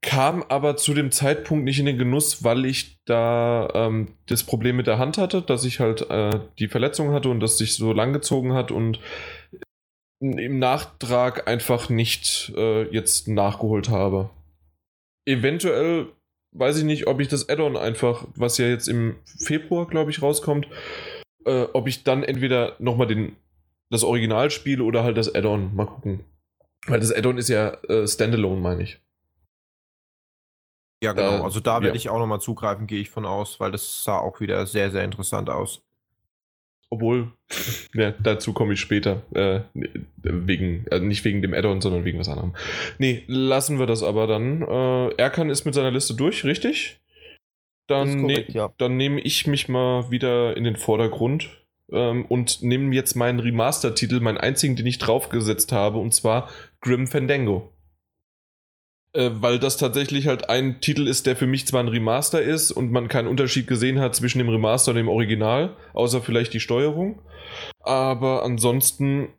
Kam 0.02 0.42
aber 0.44 0.76
zu 0.76 0.94
dem 0.94 1.10
Zeitpunkt 1.12 1.64
nicht 1.64 1.78
in 1.78 1.86
den 1.86 1.98
Genuss, 1.98 2.42
weil 2.42 2.64
ich 2.64 2.98
da 3.04 3.68
ähm, 3.74 4.14
das 4.26 4.44
Problem 4.44 4.76
mit 4.76 4.86
der 4.86 4.98
Hand 4.98 5.18
hatte, 5.18 5.42
dass 5.42 5.64
ich 5.64 5.78
halt 5.78 6.08
äh, 6.10 6.40
die 6.58 6.68
Verletzung 6.68 7.12
hatte 7.12 7.28
und 7.28 7.40
das 7.40 7.58
sich 7.58 7.74
so 7.74 7.92
lang 7.92 8.14
gezogen 8.14 8.54
hat 8.54 8.70
und 8.70 8.98
im 10.20 10.58
Nachtrag 10.58 11.48
einfach 11.48 11.90
nicht 11.90 12.52
äh, 12.56 12.84
jetzt 12.90 13.28
nachgeholt 13.28 13.90
habe. 13.90 14.30
Eventuell 15.26 16.06
weiß 16.52 16.78
ich 16.78 16.84
nicht, 16.84 17.06
ob 17.06 17.20
ich 17.20 17.28
das 17.28 17.48
Add-on 17.48 17.76
einfach, 17.76 18.26
was 18.34 18.58
ja 18.58 18.66
jetzt 18.66 18.88
im 18.88 19.16
Februar, 19.24 19.86
glaube 19.86 20.10
ich, 20.10 20.22
rauskommt, 20.22 20.66
äh, 21.44 21.66
ob 21.72 21.88
ich 21.88 22.04
dann 22.04 22.22
entweder 22.22 22.76
nochmal 22.78 23.06
den 23.06 23.36
das 23.90 24.04
Original 24.04 24.50
spiele 24.50 24.84
oder 24.84 25.04
halt 25.04 25.16
das 25.16 25.34
Add-on. 25.34 25.74
Mal 25.74 25.86
gucken. 25.86 26.20
Weil 26.86 27.00
das 27.00 27.12
Add-on 27.12 27.38
ist 27.38 27.48
ja 27.48 27.72
äh, 27.88 28.06
Standalone, 28.06 28.60
meine 28.60 28.82
ich. 28.82 29.00
Ja, 31.02 31.12
genau. 31.12 31.38
Da- 31.38 31.44
also 31.44 31.60
da 31.60 31.74
werde 31.82 31.88
ja. 31.88 31.94
ich 31.94 32.08
auch 32.08 32.18
nochmal 32.18 32.40
zugreifen, 32.40 32.86
gehe 32.86 33.00
ich 33.00 33.10
von 33.10 33.24
aus, 33.24 33.60
weil 33.60 33.72
das 33.72 34.04
sah 34.04 34.18
auch 34.18 34.40
wieder 34.40 34.66
sehr, 34.66 34.90
sehr 34.90 35.04
interessant 35.04 35.48
aus. 35.48 35.82
Obwohl, 36.90 37.32
ja, 37.94 38.10
dazu 38.10 38.52
komme 38.52 38.74
ich 38.74 38.80
später. 38.80 39.22
Äh, 39.32 39.60
wegen, 40.22 40.86
äh, 40.88 40.98
nicht 40.98 41.24
wegen 41.24 41.40
dem 41.40 41.54
Add-on, 41.54 41.80
sondern 41.80 42.04
wegen 42.04 42.18
was 42.18 42.28
anderem. 42.28 42.54
Nee, 42.98 43.24
lassen 43.28 43.78
wir 43.78 43.86
das 43.86 44.02
aber 44.02 44.26
dann. 44.26 44.62
Äh, 44.62 45.14
Erkan 45.14 45.50
ist 45.50 45.64
mit 45.64 45.74
seiner 45.74 45.92
Liste 45.92 46.14
durch, 46.14 46.44
richtig? 46.44 47.00
Dann, 47.86 48.22
korrekt, 48.22 48.50
ne 48.50 48.54
ja. 48.54 48.72
dann 48.78 48.96
nehme 48.96 49.20
ich 49.20 49.46
mich 49.46 49.68
mal 49.68 50.10
wieder 50.10 50.56
in 50.56 50.64
den 50.64 50.76
Vordergrund 50.76 51.48
ähm, 51.92 52.24
und 52.26 52.62
nehme 52.62 52.94
jetzt 52.94 53.14
meinen 53.14 53.40
Remaster-Titel, 53.40 54.20
meinen 54.20 54.38
einzigen, 54.38 54.76
den 54.76 54.86
ich 54.86 54.98
draufgesetzt 54.98 55.72
habe, 55.72 55.98
und 55.98 56.12
zwar 56.12 56.48
Grim 56.80 57.06
Fandango. 57.06 57.72
Äh, 59.12 59.30
weil 59.34 59.58
das 59.58 59.76
tatsächlich 59.76 60.28
halt 60.28 60.48
ein 60.48 60.80
Titel 60.80 61.08
ist, 61.08 61.26
der 61.26 61.34
für 61.34 61.48
mich 61.48 61.66
zwar 61.66 61.82
ein 61.82 61.88
Remaster 61.88 62.40
ist 62.40 62.70
und 62.70 62.92
man 62.92 63.08
keinen 63.08 63.26
Unterschied 63.26 63.66
gesehen 63.66 63.98
hat 63.98 64.14
zwischen 64.14 64.38
dem 64.38 64.48
Remaster 64.48 64.92
und 64.92 64.98
dem 64.98 65.08
Original, 65.08 65.76
außer 65.94 66.22
vielleicht 66.22 66.52
die 66.52 66.60
Steuerung. 66.60 67.20
Aber 67.80 68.44
ansonsten 68.44 69.30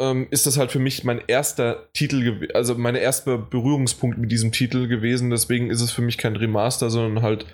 ähm, 0.00 0.26
ist 0.30 0.46
das 0.46 0.58
halt 0.58 0.72
für 0.72 0.80
mich 0.80 1.04
mein 1.04 1.22
erster 1.28 1.88
Titel, 1.92 2.48
also 2.54 2.74
mein 2.74 2.96
erster 2.96 3.38
Berührungspunkt 3.38 4.18
mit 4.18 4.32
diesem 4.32 4.50
Titel 4.50 4.88
gewesen. 4.88 5.30
Deswegen 5.30 5.70
ist 5.70 5.82
es 5.82 5.92
für 5.92 6.02
mich 6.02 6.18
kein 6.18 6.34
Remaster, 6.34 6.90
sondern 6.90 7.22
halt, 7.22 7.46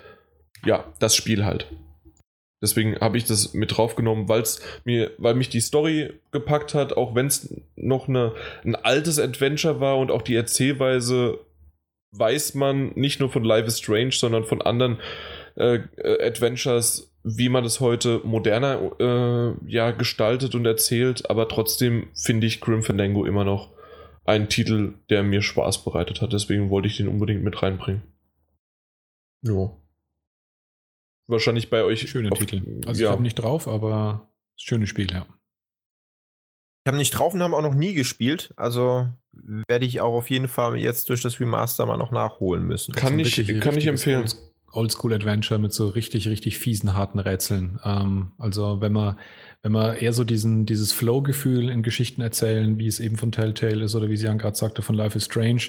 ja, 0.65 0.85
das 0.97 1.15
Spiel 1.15 1.45
halt. 1.45 1.67
Deswegen 2.61 2.99
habe 2.99 3.17
ich 3.17 3.25
das 3.25 3.53
mit 3.53 3.77
draufgenommen, 3.77 4.27
weil's 4.27 4.61
mir, 4.83 5.11
weil 5.17 5.35
mich 5.35 5.49
die 5.49 5.61
Story 5.61 6.13
gepackt 6.31 6.73
hat, 6.73 6.93
auch 6.93 7.15
wenn 7.15 7.27
es 7.27 7.53
noch 7.75 8.09
eine, 8.09 8.33
ein 8.65 8.75
altes 8.75 9.19
Adventure 9.19 9.79
war 9.79 9.97
und 9.97 10.11
auch 10.11 10.23
die 10.23 10.35
Erzählweise 10.35 11.39
weiß 12.11 12.55
man 12.55 12.91
nicht 12.95 13.19
nur 13.19 13.29
von 13.29 13.43
Life 13.43 13.67
is 13.67 13.79
Strange, 13.79 14.11
sondern 14.11 14.43
von 14.43 14.61
anderen 14.61 14.99
äh, 15.55 15.79
äh, 15.97 16.25
Adventures, 16.25 17.13
wie 17.23 17.49
man 17.49 17.63
das 17.63 17.79
heute 17.79 18.21
moderner 18.23 18.91
äh, 18.99 19.69
ja, 19.69 19.91
gestaltet 19.91 20.55
und 20.55 20.65
erzählt. 20.65 21.29
Aber 21.29 21.47
trotzdem 21.47 22.07
finde 22.13 22.47
ich 22.47 22.61
Grim 22.61 22.83
Fandango 22.83 23.25
immer 23.25 23.43
noch 23.43 23.71
ein 24.25 24.49
Titel, 24.49 24.93
der 25.09 25.23
mir 25.23 25.41
Spaß 25.41 25.83
bereitet 25.83 26.21
hat. 26.21 26.33
Deswegen 26.33 26.69
wollte 26.69 26.87
ich 26.87 26.97
den 26.97 27.07
unbedingt 27.07 27.43
mit 27.43 27.61
reinbringen. 27.61 28.03
Ja. 29.41 29.71
Wahrscheinlich 31.27 31.69
bei 31.69 31.83
euch. 31.83 32.09
Schöne 32.09 32.29
Titel. 32.31 32.81
Also 32.85 33.01
ich 33.01 33.05
ja. 33.05 33.11
habe 33.11 33.21
nicht 33.21 33.35
drauf, 33.35 33.67
aber 33.67 34.29
schönes 34.55 34.89
Spiel, 34.89 35.11
ja. 35.11 35.27
Ich 36.83 36.87
habe 36.89 36.97
nicht 36.97 37.11
drauf 37.11 37.33
und 37.33 37.41
haben 37.43 37.53
auch 37.53 37.61
noch 37.61 37.75
nie 37.75 37.93
gespielt, 37.93 38.53
also 38.55 39.07
werde 39.31 39.85
ich 39.85 40.01
auch 40.01 40.13
auf 40.13 40.29
jeden 40.29 40.47
Fall 40.47 40.77
jetzt 40.77 41.09
durch 41.09 41.21
das 41.21 41.39
Remaster 41.39 41.85
mal 41.85 41.97
noch 41.97 42.11
nachholen 42.11 42.63
müssen. 42.65 42.93
Kann 42.93 43.19
ich- 43.19 43.35
kann 43.59 43.77
ich 43.77 43.87
empfehlen. 43.87 44.21
Olds- 44.21 44.45
Oldschool-Adventure 44.71 45.59
mit 45.59 45.73
so 45.73 45.87
richtig, 45.89 46.27
richtig 46.27 46.57
fiesen, 46.59 46.93
harten 46.93 47.17
Rätseln. 47.19 47.79
Ähm, 47.83 48.33
also 48.37 48.81
wenn 48.81 48.93
man, 48.93 49.17
wenn 49.63 49.71
man 49.71 49.95
eher 49.95 50.13
so 50.13 50.23
diesen, 50.23 50.65
dieses 50.67 50.91
Flow-Gefühl 50.93 51.69
in 51.69 51.81
Geschichten 51.83 52.21
erzählen, 52.21 52.77
wie 52.77 52.85
es 52.87 52.99
eben 52.99 53.17
von 53.17 53.31
Telltale 53.31 53.83
ist 53.85 53.95
oder 53.95 54.09
wie 54.09 54.17
sie 54.17 54.25
Jan 54.25 54.37
gerade 54.37 54.55
sagte, 54.55 54.81
von 54.83 54.95
Life 54.95 55.17
is 55.17 55.25
Strange, 55.25 55.61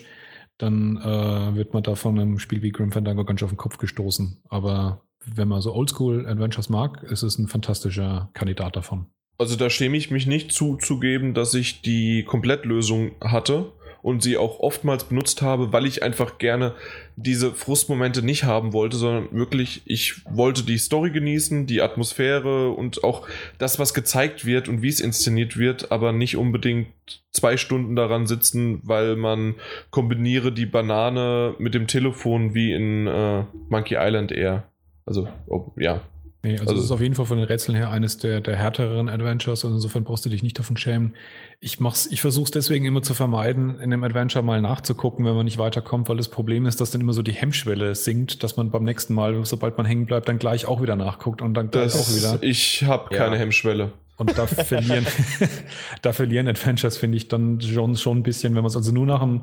dann 0.59 0.99
äh, 0.99 1.55
wird 1.57 1.73
man 1.73 1.83
da 1.83 1.95
von 1.95 2.19
einem 2.19 2.39
Spiel 2.39 2.61
wie 2.63 2.71
Grim 2.73 2.93
Fandango 2.93 3.25
ganz 3.25 3.41
schön 3.41 3.47
auf 3.47 3.53
den 3.53 3.57
Kopf 3.57 3.79
gestoßen. 3.79 4.43
Aber 4.51 5.01
wenn 5.25 5.49
man 5.49 5.63
so 5.63 5.75
Oldschool-Adventures 5.75 6.69
mag, 6.69 7.03
ist 7.05 7.23
es 7.23 7.39
ein 7.39 7.49
fantastischer 7.49 8.29
Kandidat 8.35 8.77
davon. 8.77 9.07
Also 9.41 9.57
da 9.57 9.71
schäme 9.71 9.97
ich 9.97 10.11
mich 10.11 10.27
nicht 10.27 10.53
zuzugeben, 10.53 11.33
dass 11.33 11.55
ich 11.55 11.81
die 11.81 12.25
Komplettlösung 12.25 13.13
hatte 13.23 13.73
und 14.03 14.23
sie 14.23 14.37
auch 14.37 14.61
oftmals 14.61 15.05
benutzt 15.05 15.41
habe, 15.41 15.73
weil 15.73 15.87
ich 15.87 16.03
einfach 16.03 16.37
gerne 16.37 16.75
diese 17.17 17.55
Frustmomente 17.55 18.23
nicht 18.23 18.45
haben 18.45 18.75
wollte, 18.75 18.99
sondern 18.99 19.33
wirklich, 19.33 19.81
ich 19.87 20.27
wollte 20.27 20.63
die 20.63 20.77
Story 20.77 21.11
genießen, 21.11 21.67
die 21.67 21.81
Atmosphäre 21.81 22.73
und 22.73 23.03
auch 23.03 23.27
das, 23.57 23.79
was 23.79 23.95
gezeigt 23.95 24.45
wird 24.45 24.69
und 24.69 24.83
wie 24.83 24.89
es 24.89 25.01
inszeniert 25.01 25.57
wird, 25.57 25.91
aber 25.91 26.13
nicht 26.13 26.37
unbedingt 26.37 26.89
zwei 27.33 27.57
Stunden 27.57 27.97
daran 27.97 28.27
sitzen, 28.27 28.81
weil 28.83 29.17
man 29.17 29.55
kombiniere 29.89 30.53
die 30.53 30.67
Banane 30.67 31.55
mit 31.59 31.73
dem 31.73 31.87
Telefon 31.87 32.53
wie 32.55 32.75
in 32.75 33.07
äh, 33.07 33.45
Monkey 33.71 33.97
Island 33.99 34.33
eher. 34.33 34.65
Also, 35.07 35.29
ob, 35.47 35.81
ja, 35.81 36.03
Nee, 36.43 36.53
also, 36.53 36.63
Also- 36.71 36.77
es 36.79 36.85
ist 36.87 36.91
auf 36.91 37.01
jeden 37.03 37.15
Fall 37.15 37.27
von 37.27 37.37
den 37.37 37.47
Rätseln 37.47 37.77
her 37.77 37.91
eines 37.91 38.17
der, 38.17 38.41
der 38.41 38.57
härteren 38.57 39.11
Adventures 39.11 39.63
und 39.65 39.75
insofern 39.75 40.05
brauchst 40.05 40.25
du 40.25 40.31
dich 40.31 40.43
nicht 40.43 40.59
davon 40.59 40.77
schämen. 40.79 41.15
Ich 41.61 41.81
mach's, 41.81 42.07
ich 42.11 42.23
versuche 42.23 42.45
es 42.45 42.51
deswegen 42.51 42.87
immer 42.87 43.03
zu 43.03 43.13
vermeiden, 43.13 43.79
in 43.79 43.91
dem 43.91 44.03
Adventure 44.05 44.43
mal 44.43 44.63
nachzugucken, 44.63 45.27
wenn 45.27 45.35
man 45.35 45.45
nicht 45.45 45.59
weiterkommt, 45.59 46.09
weil 46.09 46.17
das 46.17 46.29
Problem 46.29 46.65
ist, 46.65 46.81
dass 46.81 46.91
dann 46.93 47.03
immer 47.03 47.13
so 47.13 47.21
die 47.21 47.33
Hemmschwelle 47.33 47.95
sinkt, 47.95 48.43
dass 48.43 48.57
man 48.57 48.71
beim 48.71 48.85
nächsten 48.85 49.13
Mal, 49.13 49.45
sobald 49.45 49.77
man 49.77 49.85
hängen 49.85 50.07
bleibt, 50.07 50.29
dann 50.29 50.39
gleich 50.39 50.65
auch 50.65 50.81
wieder 50.81 50.97
nachguckt 50.97 51.43
und 51.43 51.53
dann 51.53 51.71
gleich 51.71 51.93
auch 51.95 51.99
das, 51.99 52.17
wieder. 52.17 52.39
ich 52.43 52.85
habe 52.85 53.15
Ja. 53.15 53.25
keine 53.25 53.37
Hemmschwelle. 53.39 53.93
Und 54.17 54.37
da 54.39 54.47
verlieren, 54.47 55.07
da 56.03 56.13
verlieren 56.13 56.49
Adventures, 56.49 56.97
finde 56.97 57.17
ich, 57.19 57.29
dann 57.29 57.61
schon, 57.61 57.97
schon 57.97 58.19
ein 58.19 58.23
bisschen, 58.23 58.55
wenn 58.55 58.63
man 58.63 58.69
es 58.71 58.77
also 58.77 58.93
nur 58.93 59.07
nach 59.07 59.21
dem. 59.21 59.43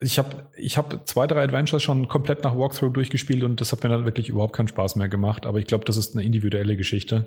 Ich 0.00 0.18
habe 0.18 0.46
ich 0.56 0.76
hab 0.76 1.08
zwei, 1.08 1.26
drei 1.26 1.42
Adventures 1.42 1.82
schon 1.82 2.06
komplett 2.08 2.44
nach 2.44 2.56
Walkthrough 2.56 2.92
durchgespielt 2.92 3.42
und 3.42 3.60
das 3.60 3.72
hat 3.72 3.82
mir 3.82 3.88
dann 3.88 4.04
wirklich 4.04 4.28
überhaupt 4.28 4.54
keinen 4.54 4.68
Spaß 4.68 4.96
mehr 4.96 5.08
gemacht. 5.08 5.46
Aber 5.46 5.58
ich 5.58 5.66
glaube, 5.66 5.84
das 5.84 5.96
ist 5.96 6.14
eine 6.14 6.24
individuelle 6.24 6.76
Geschichte. 6.76 7.26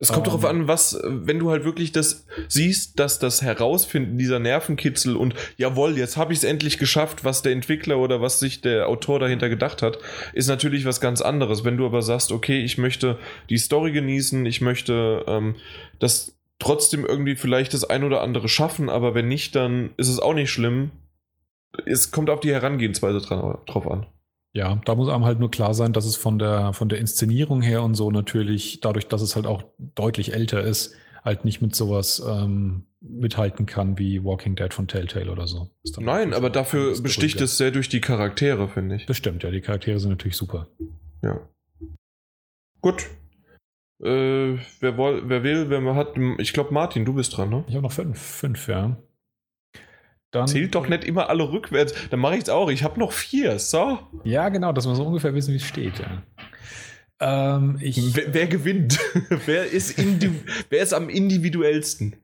Es 0.00 0.12
kommt 0.12 0.26
Ähm. 0.28 0.32
darauf 0.32 0.44
an, 0.44 0.68
was, 0.68 1.00
wenn 1.04 1.40
du 1.40 1.50
halt 1.50 1.64
wirklich 1.64 1.90
das 1.90 2.24
siehst, 2.46 3.00
dass 3.00 3.18
das 3.18 3.42
Herausfinden 3.42 4.16
dieser 4.16 4.38
Nervenkitzel 4.38 5.16
und 5.16 5.34
jawohl, 5.56 5.98
jetzt 5.98 6.16
habe 6.16 6.32
ich 6.32 6.38
es 6.38 6.44
endlich 6.44 6.78
geschafft, 6.78 7.24
was 7.24 7.42
der 7.42 7.50
Entwickler 7.50 7.98
oder 7.98 8.20
was 8.20 8.38
sich 8.38 8.60
der 8.60 8.88
Autor 8.88 9.18
dahinter 9.18 9.48
gedacht 9.48 9.82
hat, 9.82 9.98
ist 10.34 10.46
natürlich 10.46 10.84
was 10.84 11.00
ganz 11.00 11.20
anderes. 11.20 11.64
Wenn 11.64 11.76
du 11.76 11.84
aber 11.84 12.02
sagst, 12.02 12.30
okay, 12.30 12.62
ich 12.62 12.78
möchte 12.78 13.18
die 13.50 13.58
Story 13.58 13.90
genießen, 13.90 14.46
ich 14.46 14.60
möchte 14.60 15.24
ähm, 15.26 15.56
das 15.98 16.36
trotzdem 16.60 17.04
irgendwie 17.04 17.34
vielleicht 17.34 17.74
das 17.74 17.82
ein 17.82 18.04
oder 18.04 18.20
andere 18.20 18.48
schaffen, 18.48 18.88
aber 18.88 19.16
wenn 19.16 19.26
nicht, 19.26 19.56
dann 19.56 19.90
ist 19.96 20.08
es 20.08 20.20
auch 20.20 20.34
nicht 20.34 20.50
schlimm. 20.50 20.92
Es 21.86 22.10
kommt 22.10 22.30
auf 22.30 22.40
die 22.40 22.52
Herangehensweise 22.52 23.20
dran, 23.20 23.58
drauf 23.66 23.90
an. 23.90 24.06
Ja, 24.54 24.80
da 24.84 24.94
muss 24.94 25.08
einem 25.08 25.24
halt 25.24 25.38
nur 25.38 25.50
klar 25.50 25.74
sein, 25.74 25.92
dass 25.92 26.04
es 26.04 26.16
von 26.16 26.38
der, 26.38 26.72
von 26.72 26.88
der 26.88 26.98
Inszenierung 26.98 27.62
her 27.62 27.82
und 27.82 27.94
so 27.94 28.10
natürlich, 28.10 28.80
dadurch, 28.80 29.06
dass 29.06 29.22
es 29.22 29.36
halt 29.36 29.46
auch 29.46 29.62
deutlich 29.94 30.32
älter 30.32 30.62
ist, 30.62 30.94
halt 31.24 31.44
nicht 31.44 31.60
mit 31.60 31.74
sowas 31.74 32.22
ähm, 32.26 32.84
mithalten 33.00 33.66
kann 33.66 33.98
wie 33.98 34.24
Walking 34.24 34.56
Dead 34.56 34.72
von 34.72 34.88
Telltale 34.88 35.30
oder 35.30 35.46
so. 35.46 35.70
Nein, 35.98 36.32
aber 36.32 36.50
dafür 36.50 37.00
besticht 37.00 37.40
es 37.40 37.58
sehr 37.58 37.70
durch 37.70 37.88
die 37.88 38.00
Charaktere, 38.00 38.68
finde 38.68 38.96
ich. 38.96 39.06
Das 39.06 39.16
stimmt, 39.16 39.42
ja, 39.42 39.50
die 39.50 39.60
Charaktere 39.60 40.00
sind 40.00 40.10
natürlich 40.10 40.36
super. 40.36 40.68
Ja. 41.22 41.40
Gut. 42.80 43.06
Äh, 44.00 44.58
wer, 44.80 44.96
woll, 44.96 45.22
wer 45.26 45.42
will, 45.42 45.70
wer 45.70 45.94
hat. 45.94 46.16
Ich 46.38 46.52
glaube, 46.52 46.72
Martin, 46.72 47.04
du 47.04 47.14
bist 47.14 47.36
dran, 47.36 47.50
ne? 47.50 47.64
Ich 47.68 47.74
habe 47.74 47.82
noch 47.82 47.92
fünf, 47.92 48.18
fünf, 48.18 48.68
ja. 48.68 48.96
Dann, 50.30 50.46
Zählt 50.46 50.74
doch 50.74 50.88
nicht 50.88 51.04
immer 51.04 51.30
alle 51.30 51.50
rückwärts. 51.50 51.94
Dann 52.10 52.20
mache 52.20 52.34
ich 52.36 52.42
es 52.42 52.48
auch. 52.50 52.68
Ich 52.70 52.82
habe 52.84 53.00
noch 53.00 53.12
vier. 53.12 53.58
So. 53.58 53.98
Ja, 54.24 54.48
genau, 54.50 54.72
dass 54.72 54.86
wir 54.86 54.94
so 54.94 55.04
ungefähr 55.04 55.34
wissen, 55.34 55.52
wie 55.52 55.56
es 55.56 55.64
steht, 55.64 55.94
ja. 55.98 56.22
Ähm, 57.20 57.78
ich, 57.80 58.14
Wer, 58.14 58.34
wer 58.34 58.46
gewinnt? 58.46 58.98
wer, 59.46 59.64
ist 59.66 59.94
wer 60.68 60.82
ist 60.82 60.92
am 60.92 61.08
individuellsten? 61.08 62.16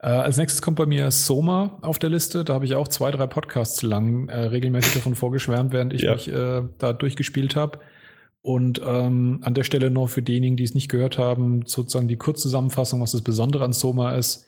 Äh, 0.00 0.06
als 0.06 0.36
nächstes 0.36 0.62
kommt 0.62 0.76
bei 0.76 0.86
mir 0.86 1.10
Soma 1.10 1.78
auf 1.82 1.98
der 1.98 2.10
Liste. 2.10 2.44
Da 2.44 2.54
habe 2.54 2.64
ich 2.64 2.74
auch 2.74 2.88
zwei, 2.88 3.10
drei 3.10 3.26
Podcasts 3.26 3.82
lang 3.82 4.28
äh, 4.28 4.38
regelmäßig 4.38 4.94
davon 4.94 5.14
vorgeschwärmt, 5.14 5.72
während 5.72 5.92
ich 5.92 6.02
Ja. 6.02 6.12
mich 6.12 6.28
äh, 6.32 6.62
da 6.78 6.92
durchgespielt 6.92 7.56
habe. 7.56 7.80
Und 8.40 8.80
ähm, 8.86 9.40
an 9.42 9.54
der 9.54 9.64
Stelle 9.64 9.90
noch 9.90 10.08
für 10.08 10.22
diejenigen, 10.22 10.56
die 10.56 10.64
es 10.64 10.74
nicht 10.74 10.90
gehört 10.90 11.18
haben, 11.18 11.62
sozusagen 11.66 12.08
die 12.08 12.16
Kurzzusammenfassung, 12.16 13.00
was 13.00 13.12
das 13.12 13.22
Besondere 13.22 13.64
an 13.64 13.72
Soma 13.72 14.14
ist. 14.16 14.46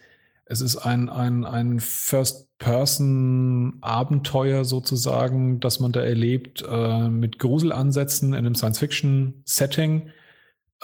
Es 0.49 0.61
ist 0.61 0.77
ein, 0.77 1.09
ein, 1.09 1.45
ein 1.45 1.81
First-Person-Abenteuer 1.81 4.65
sozusagen, 4.65 5.59
das 5.59 5.81
man 5.81 5.91
da 5.91 5.99
erlebt, 6.01 6.65
äh, 6.69 7.09
mit 7.09 7.41
Gruselansätzen 7.41 8.29
in 8.29 8.39
einem 8.39 8.55
Science-Fiction-Setting. 8.55 10.11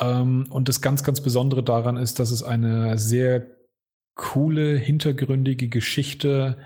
Ähm, 0.00 0.46
und 0.50 0.68
das 0.68 0.80
ganz, 0.80 1.04
ganz 1.04 1.20
Besondere 1.20 1.62
daran 1.62 1.96
ist, 1.96 2.18
dass 2.18 2.32
es 2.32 2.42
eine 2.42 2.98
sehr 2.98 3.46
coole, 4.16 4.76
hintergründige 4.76 5.68
Geschichte 5.68 6.56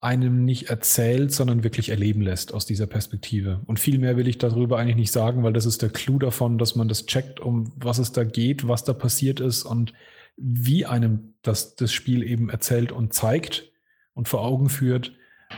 einem 0.00 0.46
nicht 0.46 0.70
erzählt, 0.70 1.32
sondern 1.32 1.64
wirklich 1.64 1.90
erleben 1.90 2.22
lässt 2.22 2.54
aus 2.54 2.64
dieser 2.64 2.86
Perspektive. 2.86 3.60
Und 3.66 3.78
viel 3.78 3.98
mehr 3.98 4.16
will 4.16 4.28
ich 4.28 4.38
darüber 4.38 4.78
eigentlich 4.78 4.96
nicht 4.96 5.12
sagen, 5.12 5.42
weil 5.42 5.52
das 5.52 5.66
ist 5.66 5.82
der 5.82 5.90
Clou 5.90 6.18
davon, 6.18 6.56
dass 6.56 6.76
man 6.76 6.88
das 6.88 7.04
checkt, 7.04 7.40
um 7.40 7.74
was 7.76 7.98
es 7.98 8.12
da 8.12 8.24
geht, 8.24 8.66
was 8.68 8.84
da 8.84 8.94
passiert 8.94 9.40
ist 9.40 9.64
und 9.64 9.92
wie 10.38 10.86
einem 10.86 11.34
das, 11.42 11.74
das 11.74 11.92
Spiel 11.92 12.22
eben 12.22 12.48
erzählt 12.48 12.92
und 12.92 13.12
zeigt 13.12 13.72
und 14.14 14.28
vor 14.28 14.42
Augen 14.42 14.68
führt, 14.68 15.12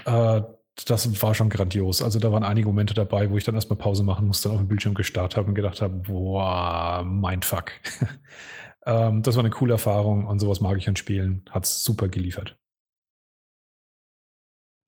äh, 0.06 0.42
das 0.86 1.22
war 1.22 1.34
schon 1.34 1.50
grandios. 1.50 2.02
Also 2.02 2.18
da 2.18 2.32
waren 2.32 2.44
einige 2.44 2.66
Momente 2.66 2.94
dabei, 2.94 3.30
wo 3.30 3.36
ich 3.36 3.44
dann 3.44 3.54
erstmal 3.54 3.78
Pause 3.78 4.02
machen 4.02 4.26
musste, 4.26 4.50
auf 4.50 4.56
dem 4.56 4.68
Bildschirm 4.68 4.94
gestartet 4.94 5.36
habe 5.36 5.48
und 5.48 5.54
gedacht 5.54 5.82
habe, 5.82 5.94
boah, 5.94 7.02
mein 7.04 7.42
Fuck. 7.42 7.72
ähm, 8.86 9.22
das 9.22 9.36
war 9.36 9.42
eine 9.42 9.50
coole 9.50 9.72
Erfahrung 9.72 10.26
und 10.26 10.38
sowas 10.38 10.60
mag 10.60 10.78
ich 10.78 10.88
an 10.88 10.96
Spielen. 10.96 11.44
Hat 11.50 11.64
es 11.64 11.84
super 11.84 12.08
geliefert. 12.08 12.56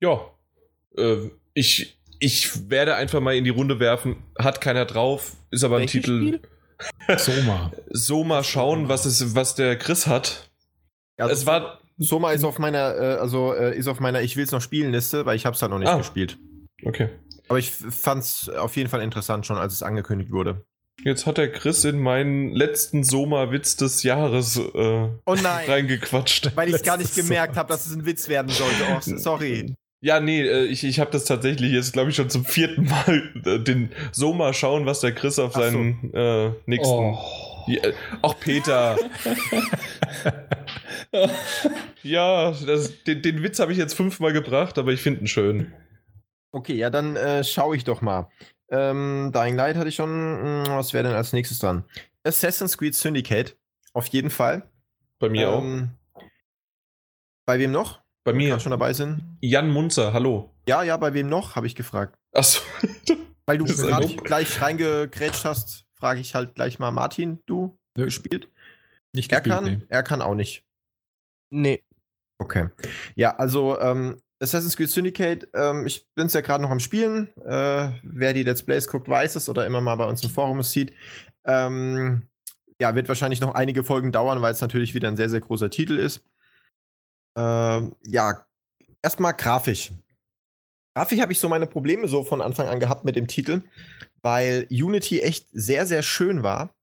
Ja, 0.01 0.19
äh, 0.97 1.29
ich, 1.53 1.99
ich 2.19 2.69
werde 2.69 2.95
einfach 2.95 3.19
mal 3.19 3.35
in 3.35 3.43
die 3.43 3.51
Runde 3.51 3.79
werfen. 3.79 4.17
Hat 4.37 4.61
keiner 4.61 4.85
drauf, 4.85 5.35
ist 5.51 5.63
aber 5.63 5.75
ein 5.75 5.81
Welches 5.81 6.01
Titel. 6.01 6.17
Spiel? 6.17 6.41
Soma. 7.17 7.71
So 7.89 8.23
mal 8.23 8.43
schauen, 8.43 8.89
was, 8.89 9.05
es, 9.05 9.35
was 9.35 9.55
der 9.55 9.77
Chris 9.77 10.07
hat. 10.07 10.49
Also 11.17 11.33
es 11.33 11.45
war. 11.45 11.79
Soma 11.99 12.31
ist 12.31 12.43
auf 12.43 12.57
meiner, 12.59 12.95
äh, 12.95 13.15
also 13.19 13.53
äh, 13.53 13.77
ist 13.77 13.87
auf 13.87 13.99
meiner 13.99 14.21
Ich 14.21 14.35
will's 14.35 14.51
noch 14.51 14.61
spielen 14.61 14.91
Liste, 14.91 15.25
weil 15.25 15.35
ich 15.35 15.45
hab's 15.45 15.61
halt 15.61 15.71
noch 15.71 15.79
nicht 15.79 15.87
Ah. 15.89 15.97
gespielt. 15.97 16.37
Okay. 16.83 17.09
Aber 17.49 17.59
ich 17.59 17.69
f- 17.69 17.93
fand's 17.95 18.49
auf 18.49 18.75
jeden 18.75 18.89
Fall 18.89 19.01
interessant 19.01 19.45
schon, 19.45 19.57
als 19.57 19.73
es 19.73 19.83
angekündigt 19.83 20.31
wurde. 20.31 20.65
Jetzt 21.03 21.25
hat 21.25 21.37
der 21.37 21.51
Chris 21.51 21.83
in 21.85 21.99
meinen 21.99 22.51
letzten 22.51 23.03
Soma-Witz 23.03 23.75
des 23.75 24.03
Jahres 24.03 24.57
äh, 24.57 24.61
Oh 24.73 25.35
nein, 25.41 25.69
reingequatscht. 25.69 26.55
weil 26.55 26.73
ich 26.73 26.83
gar 26.83 26.97
nicht 26.97 27.15
gemerkt 27.15 27.57
habe, 27.57 27.69
dass 27.69 27.85
es 27.85 27.93
ein 27.95 28.05
Witz 28.05 28.27
werden 28.29 28.49
sollte. 28.49 28.83
Oh, 28.91 29.17
sorry. 29.17 29.75
Ja, 30.03 30.19
nee, 30.19 30.41
äh, 30.41 30.65
ich, 30.65 30.83
ich 30.83 30.99
habe 30.99 31.11
das 31.11 31.23
tatsächlich 31.23 31.71
jetzt, 31.71 31.93
glaube 31.93 32.09
ich, 32.09 32.17
schon 32.17 32.29
zum 32.29 32.43
vierten 32.43 32.83
Mal 32.83 33.31
äh, 33.45 33.59
den 33.59 33.89
Soma 34.11 34.51
schauen, 34.51 34.85
was 34.85 34.99
der 34.99 35.15
Chris 35.15 35.39
auf 35.39 35.51
Ach 35.55 35.61
so. 35.61 35.61
seinen 35.61 36.13
äh, 36.13 36.51
nächsten. 36.65 36.93
Oh. 36.93 37.17
Ja, 37.67 37.81
auch 38.21 38.37
Peter. 38.37 38.97
ja, 42.03 42.51
das, 42.51 43.01
den, 43.05 43.21
den 43.21 43.43
Witz 43.43 43.59
habe 43.59 43.71
ich 43.71 43.77
jetzt 43.77 43.93
fünfmal 43.93 44.33
gebracht, 44.33 44.77
aber 44.77 44.91
ich 44.91 45.01
finde 45.01 45.21
ihn 45.21 45.27
schön. 45.27 45.71
Okay, 46.51 46.73
ja, 46.73 46.89
dann 46.89 47.15
äh, 47.15 47.45
schaue 47.45 47.77
ich 47.77 47.85
doch 47.85 48.01
mal. 48.01 48.27
Ähm, 48.67 49.31
Dying 49.33 49.55
Light 49.55 49.77
hatte 49.77 49.87
ich 49.87 49.95
schon. 49.95 50.09
Hm, 50.09 50.63
Was 50.67 50.91
wäre 50.91 51.05
denn 51.05 51.15
als 51.15 51.31
nächstes 51.31 51.59
dran? 51.59 51.85
Assassin's 52.25 52.77
Creed 52.77 52.93
Syndicate. 52.93 53.55
Auf 53.93 54.07
jeden 54.07 54.31
Fall. 54.31 54.69
Bei 55.19 55.29
mir 55.29 55.49
auch. 55.49 55.63
Ähm, 55.63 55.91
Bei 57.45 57.57
wem 57.57 57.71
noch? 57.71 58.02
Bei 58.23 58.33
mir. 58.33 58.59
schon 58.59 58.71
dabei 58.71 58.93
sind. 58.93 59.21
Jan 59.41 59.69
Munzer, 59.69 60.13
hallo. 60.13 60.53
Ja, 60.67 60.81
ja, 60.83 60.95
bei 60.95 61.13
wem 61.13 61.27
noch? 61.27 61.55
Habe 61.55 61.67
ich 61.67 61.75
gefragt. 61.75 62.17
Achso. 62.33 62.61
Weil 63.45 63.57
du 63.57 63.65
gerade 63.65 64.07
gleich 64.15 64.61
reingegrätscht 64.61 65.43
hast, 65.43 65.85
frage 65.93 66.21
ich 66.21 66.33
halt 66.33 66.55
gleich 66.55 66.79
mal 66.79 66.91
Martin, 66.91 67.39
du 67.45 67.77
Nö, 67.97 68.05
gespielt? 68.05 68.49
Nicht 69.13 69.31
Er 69.31 69.41
gespielt, 69.41 69.55
kann, 69.55 69.65
nee. 69.65 69.85
er 69.89 70.03
kann 70.03 70.21
auch 70.21 70.35
nicht. 70.35 70.63
Nee. 71.49 71.83
Okay. 72.39 72.69
Ja, 73.15 73.35
also 73.35 73.77
ähm, 73.81 74.21
Assassin's 74.39 74.77
Creed 74.77 74.89
Syndicate, 74.89 75.49
ähm, 75.53 75.85
ich 75.85 76.07
bin 76.15 76.27
es 76.27 76.33
ja 76.33 76.41
gerade 76.41 76.63
noch 76.63 76.71
am 76.71 76.79
Spielen. 76.79 77.27
Äh, 77.45 77.91
wer 78.03 78.33
die 78.33 78.43
Let's 78.43 78.63
Plays 78.63 78.87
guckt, 78.87 79.09
weiß 79.09 79.35
es 79.35 79.49
oder 79.49 79.65
immer 79.65 79.81
mal 79.81 79.95
bei 79.95 80.05
uns 80.05 80.23
im 80.23 80.29
Forum 80.29 80.59
es 80.59 80.71
sieht. 80.71 80.93
Ähm, 81.45 82.23
ja, 82.79 82.95
wird 82.95 83.07
wahrscheinlich 83.09 83.41
noch 83.41 83.55
einige 83.55 83.83
Folgen 83.83 84.11
dauern, 84.13 84.41
weil 84.41 84.53
es 84.53 84.61
natürlich 84.61 84.93
wieder 84.93 85.09
ein 85.09 85.17
sehr, 85.17 85.29
sehr 85.29 85.41
großer 85.41 85.69
Titel 85.69 85.97
ist. 85.97 86.23
Ähm, 87.35 87.95
ja, 88.05 88.45
erstmal 89.01 89.33
grafisch. 89.33 89.91
Grafisch 90.95 91.19
habe 91.19 91.31
ich 91.31 91.39
so 91.39 91.49
meine 91.49 91.67
Probleme 91.67 92.07
so 92.07 92.23
von 92.23 92.41
Anfang 92.41 92.67
an 92.67 92.79
gehabt 92.79 93.05
mit 93.05 93.15
dem 93.15 93.27
Titel, 93.27 93.61
weil 94.21 94.67
Unity 94.69 95.21
echt 95.21 95.47
sehr, 95.51 95.85
sehr 95.85 96.03
schön 96.03 96.43
war. 96.43 96.75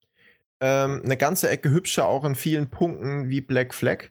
Ähm, 0.60 1.02
eine 1.04 1.16
ganze 1.16 1.48
Ecke 1.48 1.70
hübscher 1.70 2.06
auch 2.06 2.24
in 2.24 2.34
vielen 2.34 2.68
Punkten 2.70 3.28
wie 3.30 3.40
Black 3.40 3.72
Flag. 3.74 4.10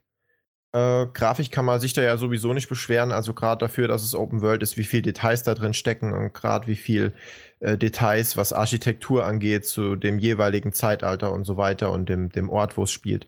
Äh, 0.72 1.08
Grafik 1.14 1.52
kann 1.52 1.66
man 1.66 1.80
sich 1.80 1.94
da 1.94 2.02
ja 2.02 2.18
sowieso 2.18 2.54
nicht 2.54 2.70
beschweren, 2.70 3.12
also 3.12 3.34
gerade 3.34 3.66
dafür, 3.66 3.88
dass 3.88 4.04
es 4.04 4.16
Open 4.16 4.42
World 4.42 4.62
ist, 4.64 4.78
wie 4.78 4.84
viel 4.84 5.02
Details 5.02 5.44
da 5.44 5.56
drin 5.56 5.74
stecken 5.74 6.14
und 6.14 6.34
gerade 6.34 6.68
wie 6.68 6.76
viel 6.76 7.14
äh, 7.60 7.78
Details, 7.78 8.38
was 8.38 8.54
Architektur 8.54 9.26
angeht, 9.26 9.66
zu 9.66 9.96
dem 9.96 10.20
jeweiligen 10.20 10.72
Zeitalter 10.74 11.32
und 11.34 11.44
so 11.46 11.58
weiter 11.58 11.92
und 11.92 12.08
dem, 12.10 12.30
dem 12.30 12.50
Ort, 12.50 12.78
wo 12.78 12.84
es 12.84 12.92
spielt. 12.92 13.28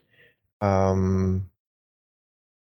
Ähm, 0.62 1.51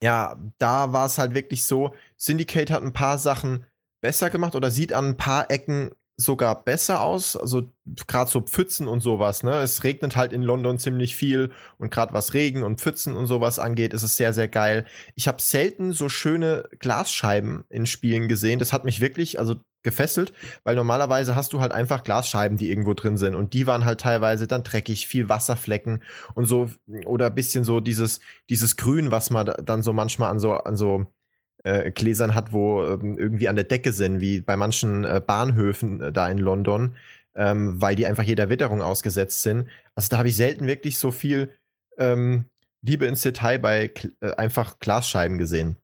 ja, 0.02 0.36
da 0.58 0.94
war 0.94 1.06
es 1.08 1.18
halt 1.18 1.34
wirklich 1.34 1.66
so, 1.66 1.94
Syndicate 2.18 2.72
hat 2.72 2.84
ein 2.84 2.94
paar 2.94 3.18
Sachen 3.18 3.66
besser 4.02 4.30
gemacht 4.30 4.56
oder 4.56 4.72
sieht 4.72 4.94
an 4.94 5.10
ein 5.10 5.18
paar 5.18 5.50
Ecken 5.50 5.92
sogar 6.18 6.64
besser 6.64 7.02
aus. 7.02 7.36
Also 7.38 7.72
gerade 8.08 8.30
so 8.30 8.42
Pfützen 8.42 8.88
und 8.88 9.02
sowas. 9.02 9.44
Ne? 9.44 9.54
Es 9.60 9.84
regnet 9.84 10.16
halt 10.16 10.34
in 10.34 10.42
London 10.42 10.80
ziemlich 10.80 11.16
viel 11.16 11.52
und 11.78 11.92
gerade 11.92 12.14
was 12.14 12.34
Regen 12.34 12.64
und 12.64 12.82
Pfützen 12.82 13.16
und 13.16 13.28
sowas 13.28 13.60
angeht, 13.60 13.94
ist 13.94 14.04
es 14.04 14.18
sehr, 14.18 14.34
sehr 14.34 14.48
geil. 14.48 14.86
Ich 15.16 15.28
habe 15.28 15.42
selten 15.42 15.94
so 15.94 16.10
schöne 16.10 16.68
Glasscheiben 16.80 17.66
in 17.70 17.86
Spielen 17.86 18.28
gesehen. 18.28 18.60
Das 18.60 18.74
hat 18.74 18.84
mich 18.84 19.00
wirklich 19.00 19.40
also 19.40 19.56
gefesselt, 19.88 20.34
weil 20.66 20.76
normalerweise 20.76 21.36
hast 21.36 21.54
du 21.54 21.62
halt 21.62 21.72
einfach 21.72 22.04
Glasscheiben, 22.04 22.58
die 22.58 22.70
irgendwo 22.70 22.94
drin 22.94 23.18
sind 23.18 23.36
und 23.36 23.54
die 23.54 23.66
waren 23.68 23.86
halt 23.86 24.02
teilweise 24.02 24.46
dann 24.48 24.64
dreckig, 24.64 25.08
viel 25.08 25.30
Wasserflecken 25.30 26.04
und 26.36 26.46
so 26.46 26.70
oder 27.06 27.30
bisschen 27.30 27.64
so 27.64 27.80
dieses 27.80 28.20
dieses 28.50 28.76
Grün, 28.76 29.10
was 29.12 29.30
man 29.32 29.46
da- 29.48 29.54
dann 29.64 29.82
so 29.84 29.94
manchmal 29.94 30.30
an 30.32 30.40
so 30.40 30.54
an 30.54 30.76
so 30.76 31.08
äh, 31.64 31.92
Gläsern 31.92 32.36
hat, 32.36 32.52
wo 32.54 32.84
ähm, 32.86 33.18
irgendwie 33.18 33.48
an 33.48 33.56
der 33.56 33.66
Decke 33.66 33.94
sind, 33.94 34.20
wie 34.22 34.42
bei 34.42 34.56
manchen 34.58 35.04
äh, 35.06 35.22
Bahnhöfen 35.26 36.02
äh, 36.02 36.12
da 36.12 36.30
in 36.30 36.38
London, 36.38 36.96
ähm, 37.36 37.82
weil 37.82 37.96
die 37.96 38.06
einfach 38.06 38.24
jeder 38.24 38.50
Witterung 38.50 38.82
ausgesetzt 38.82 39.42
sind. 39.42 39.68
Also 39.96 40.10
da 40.10 40.18
habe 40.20 40.30
ich 40.30 40.36
selten 40.36 40.68
wirklich 40.68 40.98
so 41.00 41.12
viel 41.12 41.54
ähm, 41.98 42.46
Liebe 42.82 43.06
ins 43.06 43.22
Detail 43.22 43.60
bei 43.60 43.92
äh, 44.22 44.32
einfach 44.36 44.80
Glasscheiben 44.80 45.38
gesehen. 45.38 45.78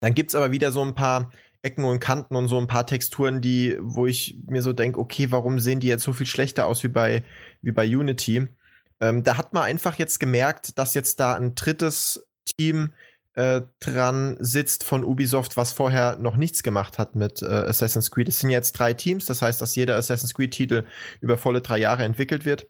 Dann 0.00 0.14
gibt 0.14 0.30
es 0.30 0.34
aber 0.34 0.50
wieder 0.50 0.72
so 0.72 0.82
ein 0.82 0.94
paar 0.94 1.30
Ecken 1.62 1.84
und 1.84 2.00
Kanten 2.00 2.36
und 2.36 2.48
so 2.48 2.58
ein 2.58 2.66
paar 2.66 2.86
Texturen, 2.86 3.40
die, 3.40 3.76
wo 3.80 4.06
ich 4.06 4.36
mir 4.46 4.62
so 4.62 4.72
denke, 4.72 4.98
okay, 4.98 5.30
warum 5.30 5.60
sehen 5.60 5.80
die 5.80 5.86
jetzt 5.86 6.02
so 6.02 6.12
viel 6.12 6.26
schlechter 6.26 6.66
aus 6.66 6.82
wie 6.82 6.88
bei, 6.88 7.22
wie 7.62 7.72
bei 7.72 7.86
Unity? 7.86 8.48
Ähm, 9.00 9.22
da 9.22 9.36
hat 9.36 9.52
man 9.52 9.64
einfach 9.64 9.98
jetzt 9.98 10.18
gemerkt, 10.20 10.78
dass 10.78 10.94
jetzt 10.94 11.20
da 11.20 11.34
ein 11.34 11.54
drittes 11.54 12.26
Team 12.56 12.92
äh, 13.34 13.62
dran 13.80 14.36
sitzt 14.40 14.84
von 14.84 15.04
Ubisoft, 15.04 15.56
was 15.56 15.72
vorher 15.72 16.18
noch 16.18 16.36
nichts 16.36 16.62
gemacht 16.62 16.98
hat 16.98 17.14
mit 17.14 17.42
äh, 17.42 17.46
Assassin's 17.46 18.10
Creed. 18.10 18.28
Es 18.28 18.40
sind 18.40 18.50
jetzt 18.50 18.72
drei 18.72 18.92
Teams, 18.92 19.26
das 19.26 19.40
heißt, 19.40 19.60
dass 19.60 19.74
jeder 19.74 19.96
Assassin's 19.96 20.34
Creed-Titel 20.34 20.84
über 21.20 21.38
volle 21.38 21.62
drei 21.62 21.78
Jahre 21.78 22.04
entwickelt 22.04 22.44
wird. 22.44 22.68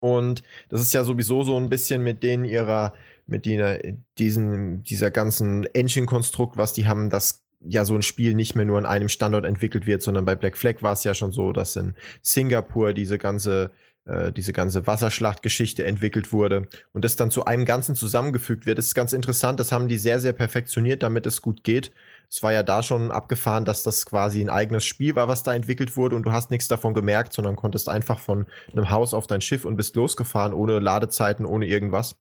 Und 0.00 0.42
das 0.68 0.80
ist 0.80 0.94
ja 0.94 1.04
sowieso 1.04 1.42
so 1.42 1.56
ein 1.58 1.68
bisschen 1.68 2.02
mit 2.02 2.22
denen 2.22 2.44
ihrer, 2.44 2.94
mit 3.26 3.44
dieser, 3.44 3.78
diesen, 4.18 4.82
dieser 4.84 5.10
ganzen 5.10 5.64
Engine-Konstrukt, 5.64 6.56
was 6.56 6.72
die 6.72 6.86
haben, 6.86 7.10
dass 7.10 7.45
ja 7.68 7.84
so 7.84 7.94
ein 7.94 8.02
Spiel 8.02 8.34
nicht 8.34 8.54
mehr 8.54 8.64
nur 8.64 8.78
an 8.78 8.86
einem 8.86 9.08
Standort 9.08 9.44
entwickelt 9.44 9.86
wird, 9.86 10.02
sondern 10.02 10.24
bei 10.24 10.34
Black 10.34 10.56
Flag 10.56 10.82
war 10.82 10.92
es 10.92 11.04
ja 11.04 11.14
schon 11.14 11.32
so, 11.32 11.52
dass 11.52 11.76
in 11.76 11.94
Singapur 12.22 12.92
diese 12.92 13.18
ganze 13.18 13.70
äh, 14.06 14.32
diese 14.32 14.52
ganze 14.52 14.86
Wasserschlachtgeschichte 14.86 15.84
entwickelt 15.84 16.32
wurde 16.32 16.68
und 16.92 17.04
das 17.04 17.16
dann 17.16 17.32
zu 17.32 17.44
einem 17.44 17.64
Ganzen 17.64 17.96
zusammengefügt 17.96 18.64
wird. 18.64 18.78
Das 18.78 18.86
ist 18.86 18.94
ganz 18.94 19.12
interessant, 19.12 19.58
das 19.58 19.72
haben 19.72 19.88
die 19.88 19.98
sehr, 19.98 20.20
sehr 20.20 20.32
perfektioniert, 20.32 21.02
damit 21.02 21.26
es 21.26 21.42
gut 21.42 21.64
geht. 21.64 21.90
Es 22.30 22.42
war 22.42 22.52
ja 22.52 22.62
da 22.62 22.84
schon 22.84 23.10
abgefahren, 23.10 23.64
dass 23.64 23.82
das 23.82 24.06
quasi 24.06 24.40
ein 24.40 24.48
eigenes 24.48 24.84
Spiel 24.84 25.16
war, 25.16 25.26
was 25.26 25.42
da 25.42 25.54
entwickelt 25.54 25.96
wurde 25.96 26.14
und 26.14 26.22
du 26.22 26.32
hast 26.32 26.52
nichts 26.52 26.68
davon 26.68 26.94
gemerkt, 26.94 27.32
sondern 27.32 27.56
konntest 27.56 27.88
einfach 27.88 28.20
von 28.20 28.46
einem 28.72 28.90
Haus 28.90 29.12
auf 29.12 29.26
dein 29.26 29.40
Schiff 29.40 29.64
und 29.64 29.76
bist 29.76 29.96
losgefahren, 29.96 30.54
ohne 30.54 30.78
Ladezeiten, 30.78 31.44
ohne 31.44 31.66
irgendwas. 31.66 32.16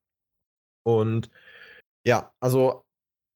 Und 0.84 1.30
ja, 2.06 2.32
also 2.40 2.85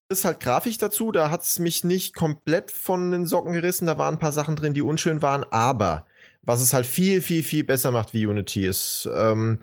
ist 0.10 0.26
halt 0.26 0.40
grafisch 0.40 0.78
dazu, 0.78 1.12
da 1.12 1.30
hat 1.30 1.44
es 1.44 1.60
mich 1.60 1.84
nicht 1.84 2.16
komplett 2.16 2.72
von 2.72 3.12
den 3.12 3.28
Socken 3.28 3.54
gerissen, 3.54 3.86
da 3.86 3.98
waren 3.98 4.16
ein 4.16 4.20
paar 4.20 4.32
Sachen 4.32 4.56
drin, 4.56 4.74
die 4.74 4.82
unschön 4.82 5.22
waren, 5.22 5.46
aber 5.52 6.08
was 6.42 6.62
es 6.62 6.74
halt 6.74 6.88
viel, 6.88 7.22
viel, 7.22 7.44
viel 7.44 7.64
besser 7.64 7.92
macht 7.92 8.14
wie 8.14 8.26
Unity 8.26 8.66
ist, 8.66 9.08
ähm, 9.14 9.60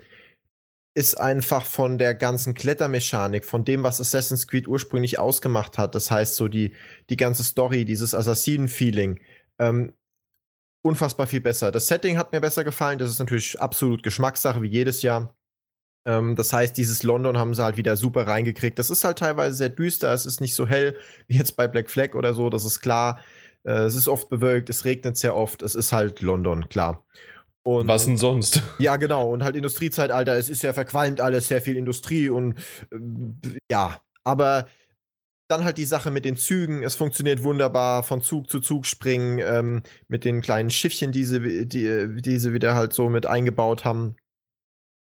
ist 0.95 1.21
einfach 1.21 1.65
von 1.67 1.99
der 1.99 2.15
ganzen 2.15 2.55
Klettermechanik, 2.55 3.45
von 3.45 3.65
dem, 3.65 3.83
was 3.83 4.01
Assassin's 4.01 4.47
Creed 4.47 4.67
ursprünglich 4.67 5.19
ausgemacht 5.19 5.77
hat. 5.77 5.95
Das 5.95 6.11
heißt, 6.11 6.37
so 6.37 6.49
die, 6.49 6.73
die 7.11 7.19
ganze 7.19 7.45
Story, 7.45 7.85
dieses 7.85 8.15
Assassinen-Feeling, 8.15 9.21
ähm, 9.59 9.93
unfassbar 10.83 11.27
viel 11.27 11.43
besser. 11.43 11.71
Das 11.73 11.89
Setting 11.89 12.17
hat 12.17 12.33
mir 12.33 12.41
besser 12.41 12.65
gefallen. 12.65 12.99
Das 12.99 13.11
ist 13.11 13.19
natürlich 13.19 13.61
absolut 13.61 14.03
Geschmackssache, 14.03 14.63
wie 14.63 14.69
jedes 14.69 15.03
Jahr. 15.03 15.36
Ähm, 16.07 16.37
das 16.37 16.53
heißt, 16.53 16.77
dieses 16.77 17.03
London 17.03 17.37
haben 17.37 17.55
sie 17.55 17.63
halt 17.63 17.77
wieder 17.77 17.97
super 17.97 18.27
reingekriegt. 18.27 18.79
Das 18.79 18.91
ist 18.91 19.05
halt 19.05 19.19
teilweise 19.19 19.57
sehr 19.57 19.69
düster. 19.69 20.13
Es 20.13 20.25
ist 20.25 20.41
nicht 20.41 20.55
so 20.55 20.67
hell 20.67 20.97
wie 21.27 21.37
jetzt 21.37 21.57
bei 21.57 21.69
Black 21.69 21.91
Flag 21.91 22.15
oder 22.15 22.33
so. 22.33 22.49
Das 22.49 22.65
ist 22.65 22.81
klar. 22.81 23.21
Äh, 23.65 23.73
es 23.83 23.97
ist 23.97 24.09
oft 24.09 24.29
bewölkt. 24.29 24.71
Es 24.71 24.85
regnet 24.85 25.17
sehr 25.17 25.35
oft. 25.37 25.63
Es 25.63 25.75
ist 25.75 25.93
halt 25.93 26.23
London, 26.23 26.69
klar. 26.69 27.05
Und 27.65 27.89
Was 27.89 28.05
denn 28.05 28.17
sonst? 28.17 28.63
ja, 28.79 28.97
genau. 28.97 29.33
Und 29.33 29.43
halt 29.43 29.57
Industriezeitalter, 29.57 30.37
es 30.37 30.49
ist 30.49 30.63
ja 30.63 30.73
verqualmt 30.73 31.21
alles, 31.21 31.49
sehr 31.49 31.61
viel 31.61 31.77
Industrie 31.77 32.29
und 32.29 32.55
äh, 32.93 33.59
ja, 33.69 34.01
aber 34.23 34.69
dann 35.49 35.65
halt 35.65 35.77
die 35.77 35.85
Sache 35.85 36.13
mit 36.13 36.25
den 36.25 36.37
Zügen, 36.37 36.85
es 36.85 36.95
funktioniert 36.95 37.43
wunderbar, 37.43 38.05
von 38.05 38.21
Zug 38.21 38.51
zu 38.51 38.61
Zug 38.61 38.87
springen, 38.87 39.41
ähm, 39.41 39.83
mit 40.07 40.25
den 40.25 40.43
kleinen 40.43 40.71
Schiffchen, 40.71 41.11
die 41.11 41.25
sie, 41.25 41.67
die, 41.67 42.21
die 42.23 42.39
sie 42.39 42.53
wieder 42.53 42.77
halt 42.77 42.93
so 42.93 43.09
mit 43.09 43.27
eingebaut 43.27 43.85
haben, 43.85 44.17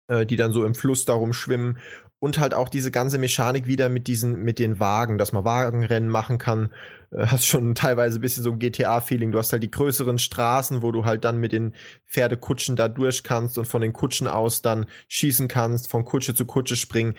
äh, 0.08 0.26
die 0.26 0.36
dann 0.36 0.52
so 0.54 0.66
im 0.66 0.76
Fluss 0.76 1.06
darum 1.06 1.34
schwimmen. 1.34 1.80
und 2.20 2.40
halt 2.40 2.54
auch 2.54 2.70
diese 2.70 2.92
ganze 2.92 3.18
Mechanik 3.20 3.68
wieder 3.68 3.90
mit 3.90 4.08
diesen, 4.08 4.42
mit 4.42 4.58
den 4.58 4.80
Wagen, 4.80 5.18
dass 5.18 5.34
man 5.34 5.46
Wagenrennen 5.46 6.10
machen 6.10 6.38
kann. 6.38 6.72
Äh, 7.12 7.28
hast 7.28 7.46
schon 7.46 7.76
teilweise 7.76 8.20
ein 8.20 8.22
bisschen 8.22 8.44
so 8.44 8.52
ein 8.52 8.60
GTA-Feeling. 8.60 9.32
Du 9.32 9.38
hast 9.38 9.52
halt 9.52 9.64
die 9.64 9.72
größeren 9.72 10.18
Straßen, 10.18 10.82
wo 10.82 10.92
du 10.92 11.06
halt 11.06 11.24
dann 11.26 11.38
mit 11.40 11.52
den 11.52 11.74
Pferdekutschen 12.08 12.76
da 12.76 12.88
durch 12.88 13.24
kannst 13.24 13.58
und 13.58 13.66
von 13.68 13.82
den 13.82 13.94
Kutschen 13.94 14.28
aus 14.28 14.62
dann 14.62 14.86
schießen 15.10 15.48
kannst, 15.48 15.90
von 15.90 16.06
Kutsche 16.06 16.34
zu 16.36 16.46
Kutsche 16.46 16.76
springen. 16.76 17.16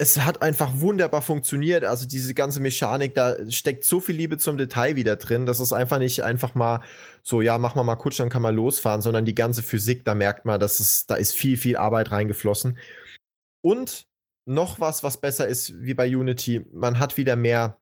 Es 0.00 0.18
hat 0.18 0.42
einfach 0.42 0.80
wunderbar 0.80 1.22
funktioniert. 1.22 1.84
Also 1.84 2.06
diese 2.06 2.32
ganze 2.32 2.60
Mechanik, 2.60 3.14
da 3.14 3.36
steckt 3.50 3.84
so 3.84 3.98
viel 4.00 4.14
Liebe 4.14 4.38
zum 4.38 4.56
Detail 4.56 4.94
wieder 4.94 5.16
drin. 5.16 5.44
Das 5.44 5.58
ist 5.58 5.72
einfach 5.72 5.98
nicht 5.98 6.22
einfach 6.22 6.54
mal 6.54 6.82
so, 7.22 7.40
ja, 7.42 7.58
mach 7.58 7.74
mal 7.74 7.82
mal 7.82 7.96
Kutschen, 7.96 8.24
dann 8.24 8.30
kann 8.30 8.42
man 8.42 8.54
losfahren, 8.54 9.02
sondern 9.02 9.24
die 9.24 9.34
ganze 9.34 9.62
Physik, 9.62 10.04
da 10.04 10.14
merkt 10.14 10.44
man, 10.44 10.60
dass 10.60 10.78
es, 10.78 11.06
da 11.06 11.16
ist 11.16 11.34
viel, 11.34 11.56
viel 11.56 11.76
Arbeit 11.76 12.12
reingeflossen. 12.12 12.78
Und 13.60 14.06
noch 14.46 14.80
was, 14.80 15.02
was 15.02 15.20
besser 15.20 15.46
ist 15.46 15.74
wie 15.82 15.94
bei 15.94 16.08
Unity. 16.08 16.64
Man 16.72 16.98
hat 16.98 17.16
wieder 17.16 17.36
mehr 17.36 17.78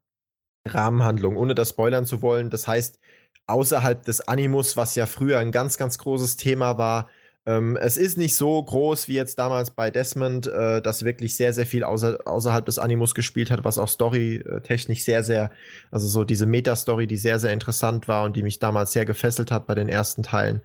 Rahmenhandlung, 0.67 1.36
ohne 1.36 1.55
das 1.55 1.70
spoilern 1.70 2.07
zu 2.07 2.23
wollen. 2.23 2.51
Das 2.51 2.67
heißt, 2.67 2.99
außerhalb 3.47 4.05
des 4.05 4.27
Animus, 4.27 4.77
was 4.77 4.95
ja 4.97 5.07
früher 5.07 5.39
ein 5.39 5.53
ganz, 5.53 5.78
ganz 5.78 5.99
großes 5.99 6.36
Thema 6.36 6.78
war, 6.78 7.09
ähm, 7.47 7.76
es 7.76 7.97
ist 7.97 8.18
nicht 8.18 8.34
so 8.34 8.60
groß 8.60 9.07
wie 9.07 9.15
jetzt 9.15 9.39
damals 9.39 9.70
bei 9.70 9.92
Desmond, 9.92 10.49
äh, 10.49 10.83
das 10.83 11.05
wirklich 11.05 11.36
sehr, 11.36 11.52
sehr 11.52 11.65
viel 11.65 11.84
außer, 11.84 12.18
außerhalb 12.25 12.66
des 12.66 12.81
Animus 12.81 13.15
gespielt 13.15 13.52
hat, 13.52 13.65
was 13.65 13.78
auch 13.78 13.89
storytechnisch 13.89 15.05
sehr, 15.05 15.23
sehr, 15.23 15.52
also 15.92 16.08
so 16.08 16.25
diese 16.25 16.47
Meta-Story, 16.47 17.07
die 17.07 17.16
sehr, 17.16 17.39
sehr 17.39 17.52
interessant 17.52 18.08
war 18.08 18.25
und 18.25 18.34
die 18.34 18.42
mich 18.42 18.58
damals 18.58 18.92
sehr 18.92 19.05
gefesselt 19.05 19.52
hat 19.52 19.66
bei 19.68 19.76
den 19.76 19.89
ersten 19.89 20.25
Teilen. 20.25 20.60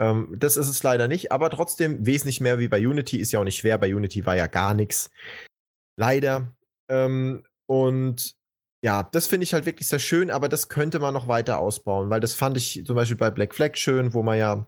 Ähm, 0.00 0.34
das 0.36 0.56
ist 0.56 0.68
es 0.68 0.82
leider 0.82 1.06
nicht, 1.06 1.30
aber 1.30 1.50
trotzdem 1.50 2.04
wesentlich 2.04 2.40
mehr 2.40 2.58
wie 2.58 2.68
bei 2.68 2.84
Unity, 2.84 3.18
ist 3.18 3.30
ja 3.30 3.38
auch 3.38 3.44
nicht 3.44 3.58
schwer. 3.58 3.78
Bei 3.78 3.94
Unity 3.94 4.26
war 4.26 4.34
ja 4.36 4.48
gar 4.48 4.74
nichts. 4.74 5.10
Leider. 5.96 6.52
Ähm, 6.88 7.44
und 7.66 8.34
ja, 8.82 9.04
das 9.04 9.28
finde 9.28 9.44
ich 9.44 9.54
halt 9.54 9.66
wirklich 9.66 9.88
sehr 9.88 10.00
schön, 10.00 10.30
aber 10.32 10.48
das 10.48 10.68
könnte 10.68 10.98
man 10.98 11.14
noch 11.14 11.28
weiter 11.28 11.58
ausbauen, 11.58 12.10
weil 12.10 12.20
das 12.20 12.34
fand 12.34 12.56
ich 12.56 12.84
zum 12.84 12.96
Beispiel 12.96 13.16
bei 13.16 13.30
Black 13.30 13.54
Flag 13.54 13.76
schön, 13.76 14.14
wo 14.14 14.22
man 14.24 14.36
ja 14.36 14.66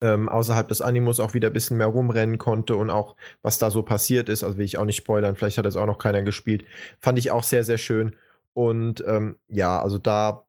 ähm, 0.00 0.28
außerhalb 0.28 0.68
des 0.68 0.82
Animus 0.82 1.20
auch 1.20 1.34
wieder 1.34 1.48
ein 1.48 1.52
bisschen 1.52 1.78
mehr 1.78 1.86
rumrennen 1.86 2.38
konnte 2.38 2.76
und 2.76 2.90
auch, 2.90 3.16
was 3.42 3.58
da 3.58 3.70
so 3.70 3.82
passiert 3.82 4.28
ist, 4.28 4.44
also 4.44 4.58
will 4.58 4.64
ich 4.64 4.78
auch 4.78 4.84
nicht 4.84 4.96
spoilern, 4.96 5.36
vielleicht 5.36 5.58
hat 5.58 5.66
es 5.66 5.76
auch 5.76 5.86
noch 5.86 5.98
keiner 5.98 6.22
gespielt, 6.22 6.64
fand 7.00 7.18
ich 7.18 7.30
auch 7.30 7.42
sehr, 7.44 7.64
sehr 7.64 7.78
schön. 7.78 8.16
Und 8.52 9.02
ähm, 9.06 9.36
ja, 9.48 9.82
also 9.82 9.98
da 9.98 10.44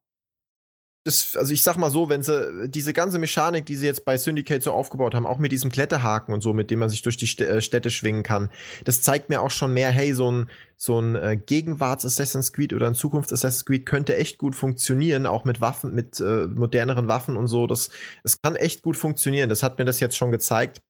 das, 1.06 1.36
also 1.36 1.52
ich 1.52 1.62
sag 1.62 1.76
mal 1.76 1.90
so, 1.90 2.08
wenn 2.08 2.22
sie 2.22 2.68
diese 2.68 2.92
ganze 2.92 3.20
Mechanik, 3.20 3.64
die 3.64 3.76
sie 3.76 3.86
jetzt 3.86 4.04
bei 4.04 4.18
Syndicate 4.18 4.62
so 4.62 4.72
aufgebaut 4.72 5.14
haben, 5.14 5.24
auch 5.24 5.38
mit 5.38 5.52
diesem 5.52 5.70
Kletterhaken 5.70 6.34
und 6.34 6.40
so, 6.40 6.52
mit 6.52 6.70
dem 6.70 6.80
man 6.80 6.88
sich 6.88 7.02
durch 7.02 7.16
die 7.16 7.38
äh, 7.42 7.60
Städte 7.60 7.90
schwingen 7.90 8.24
kann, 8.24 8.50
das 8.84 9.02
zeigt 9.02 9.28
mir 9.28 9.40
auch 9.40 9.52
schon 9.52 9.72
mehr, 9.72 9.90
hey, 9.90 10.12
so 10.14 10.30
ein, 10.32 10.50
so 10.76 11.00
ein 11.00 11.14
äh, 11.14 11.36
Gegenwarts-Assassin's 11.36 12.52
Creed 12.52 12.72
oder 12.72 12.88
ein 12.88 12.94
Zukunfts-Assassin's 12.94 13.64
Creed 13.64 13.86
könnte 13.86 14.16
echt 14.16 14.38
gut 14.38 14.56
funktionieren, 14.56 15.26
auch 15.26 15.44
mit 15.44 15.60
Waffen, 15.60 15.94
mit 15.94 16.18
äh, 16.18 16.48
moderneren 16.48 17.06
Waffen 17.06 17.36
und 17.36 17.46
so. 17.46 17.68
Das, 17.68 17.90
das 18.24 18.42
kann 18.42 18.56
echt 18.56 18.82
gut 18.82 18.96
funktionieren. 18.96 19.48
Das 19.48 19.62
hat 19.62 19.78
mir 19.78 19.84
das 19.84 20.00
jetzt 20.00 20.16
schon 20.16 20.32
gezeigt 20.32 20.82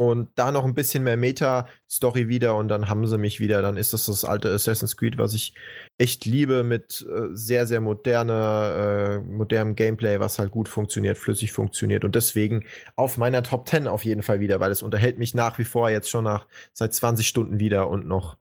und 0.00 0.30
da 0.36 0.50
noch 0.50 0.64
ein 0.64 0.72
bisschen 0.72 1.04
mehr 1.04 1.18
Meta-Story 1.18 2.26
wieder 2.28 2.56
und 2.56 2.68
dann 2.68 2.88
haben 2.88 3.06
sie 3.06 3.18
mich 3.18 3.38
wieder. 3.38 3.60
Dann 3.60 3.76
ist 3.76 3.92
das 3.92 4.06
das 4.06 4.24
alte 4.24 4.48
Assassin's 4.48 4.96
Creed, 4.96 5.18
was 5.18 5.34
ich 5.34 5.52
echt 5.98 6.24
liebe, 6.24 6.64
mit 6.64 7.06
äh, 7.06 7.28
sehr, 7.34 7.66
sehr 7.66 7.82
moderner, 7.82 9.18
äh, 9.18 9.20
modernem 9.20 9.74
Gameplay, 9.74 10.18
was 10.18 10.38
halt 10.38 10.52
gut 10.52 10.70
funktioniert, 10.70 11.18
flüssig 11.18 11.52
funktioniert 11.52 12.06
und 12.06 12.14
deswegen 12.14 12.64
auf 12.96 13.18
meiner 13.18 13.42
Top 13.42 13.68
10 13.68 13.86
auf 13.88 14.06
jeden 14.06 14.22
Fall 14.22 14.40
wieder, 14.40 14.58
weil 14.58 14.70
es 14.70 14.82
unterhält 14.82 15.18
mich 15.18 15.34
nach 15.34 15.58
wie 15.58 15.64
vor 15.64 15.90
jetzt 15.90 16.08
schon 16.08 16.24
nach 16.24 16.46
seit 16.72 16.94
20 16.94 17.28
Stunden 17.28 17.60
wieder 17.60 17.90
und 17.90 18.06
noch 18.06 18.38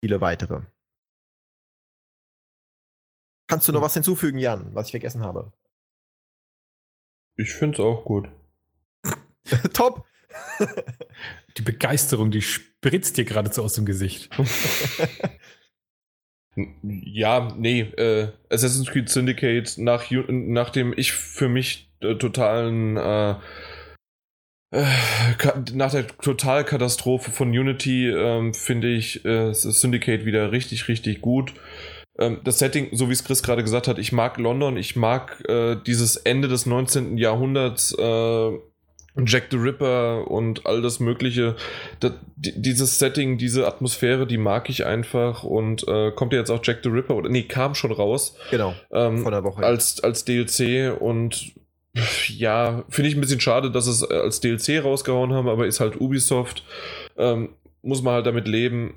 viele 0.00 0.20
weitere. 0.20 0.60
Kannst 3.48 3.66
du 3.66 3.72
noch 3.72 3.80
hm. 3.80 3.84
was 3.86 3.94
hinzufügen, 3.94 4.38
Jan, 4.38 4.72
was 4.76 4.86
ich 4.86 4.92
vergessen 4.92 5.24
habe? 5.24 5.52
Ich 7.34 7.52
finde 7.52 7.82
es 7.82 7.84
auch 7.84 8.04
gut. 8.04 8.28
Top! 9.72 10.06
Die 11.56 11.62
Begeisterung, 11.62 12.30
die 12.30 12.42
spritzt 12.42 13.16
dir 13.16 13.24
geradezu 13.24 13.62
aus 13.62 13.74
dem 13.74 13.86
Gesicht. 13.86 14.30
ja, 16.82 17.54
nee, 17.56 17.80
äh, 17.80 18.28
Assassin's 18.50 18.90
Creed 18.90 19.08
Syndicate, 19.08 19.78
nach, 19.78 20.10
nachdem 20.28 20.92
ich 20.96 21.12
für 21.12 21.48
mich 21.48 21.90
äh, 22.00 22.16
totalen 22.16 22.96
äh, 22.96 23.36
äh 24.72 24.84
nach 25.72 25.92
der 25.92 26.08
Totalkatastrophe 26.08 27.30
von 27.30 27.48
Unity 27.48 28.08
ähm, 28.08 28.54
finde 28.54 28.88
ich 28.88 29.24
äh, 29.24 29.52
Syndicate 29.52 30.24
wieder 30.24 30.52
richtig, 30.52 30.88
richtig 30.88 31.20
gut. 31.20 31.54
Ähm, 32.18 32.40
das 32.44 32.58
Setting, 32.58 32.88
so 32.92 33.08
wie 33.08 33.12
es 33.12 33.24
Chris 33.24 33.42
gerade 33.42 33.62
gesagt 33.62 33.88
hat, 33.88 33.98
ich 33.98 34.12
mag 34.12 34.38
London, 34.38 34.76
ich 34.76 34.96
mag 34.96 35.42
äh, 35.48 35.76
dieses 35.86 36.16
Ende 36.16 36.48
des 36.48 36.66
19. 36.66 37.18
Jahrhunderts, 37.18 37.96
äh, 37.98 38.50
Jack 39.16 39.46
the 39.50 39.56
Ripper 39.56 40.28
und 40.28 40.66
all 40.66 40.82
das 40.82 40.98
Mögliche. 40.98 41.54
Das, 42.00 42.12
dieses 42.36 42.98
Setting, 42.98 43.38
diese 43.38 43.66
Atmosphäre, 43.66 44.26
die 44.26 44.38
mag 44.38 44.68
ich 44.68 44.86
einfach. 44.86 45.44
Und 45.44 45.86
äh, 45.86 46.10
kommt 46.10 46.32
ja 46.32 46.40
jetzt 46.40 46.50
auch 46.50 46.60
Jack 46.62 46.80
the 46.82 46.88
Ripper 46.88 47.14
oder 47.14 47.28
nee, 47.28 47.44
kam 47.44 47.74
schon 47.74 47.92
raus. 47.92 48.36
Genau. 48.50 48.74
Ähm, 48.92 49.18
vor 49.18 49.30
der 49.30 49.44
Woche. 49.44 49.64
Als, 49.64 50.02
als 50.02 50.24
DLC 50.24 51.00
und 51.00 51.52
ja, 52.28 52.84
finde 52.88 53.08
ich 53.08 53.14
ein 53.14 53.20
bisschen 53.20 53.40
schade, 53.40 53.70
dass 53.70 53.86
es 53.86 54.02
als 54.02 54.40
DLC 54.40 54.82
rausgehauen 54.82 55.32
haben, 55.32 55.48
aber 55.48 55.66
ist 55.66 55.78
halt 55.78 56.00
Ubisoft. 56.00 56.64
Ähm, 57.16 57.50
muss 57.82 58.02
man 58.02 58.14
halt 58.14 58.26
damit 58.26 58.48
leben. 58.48 58.94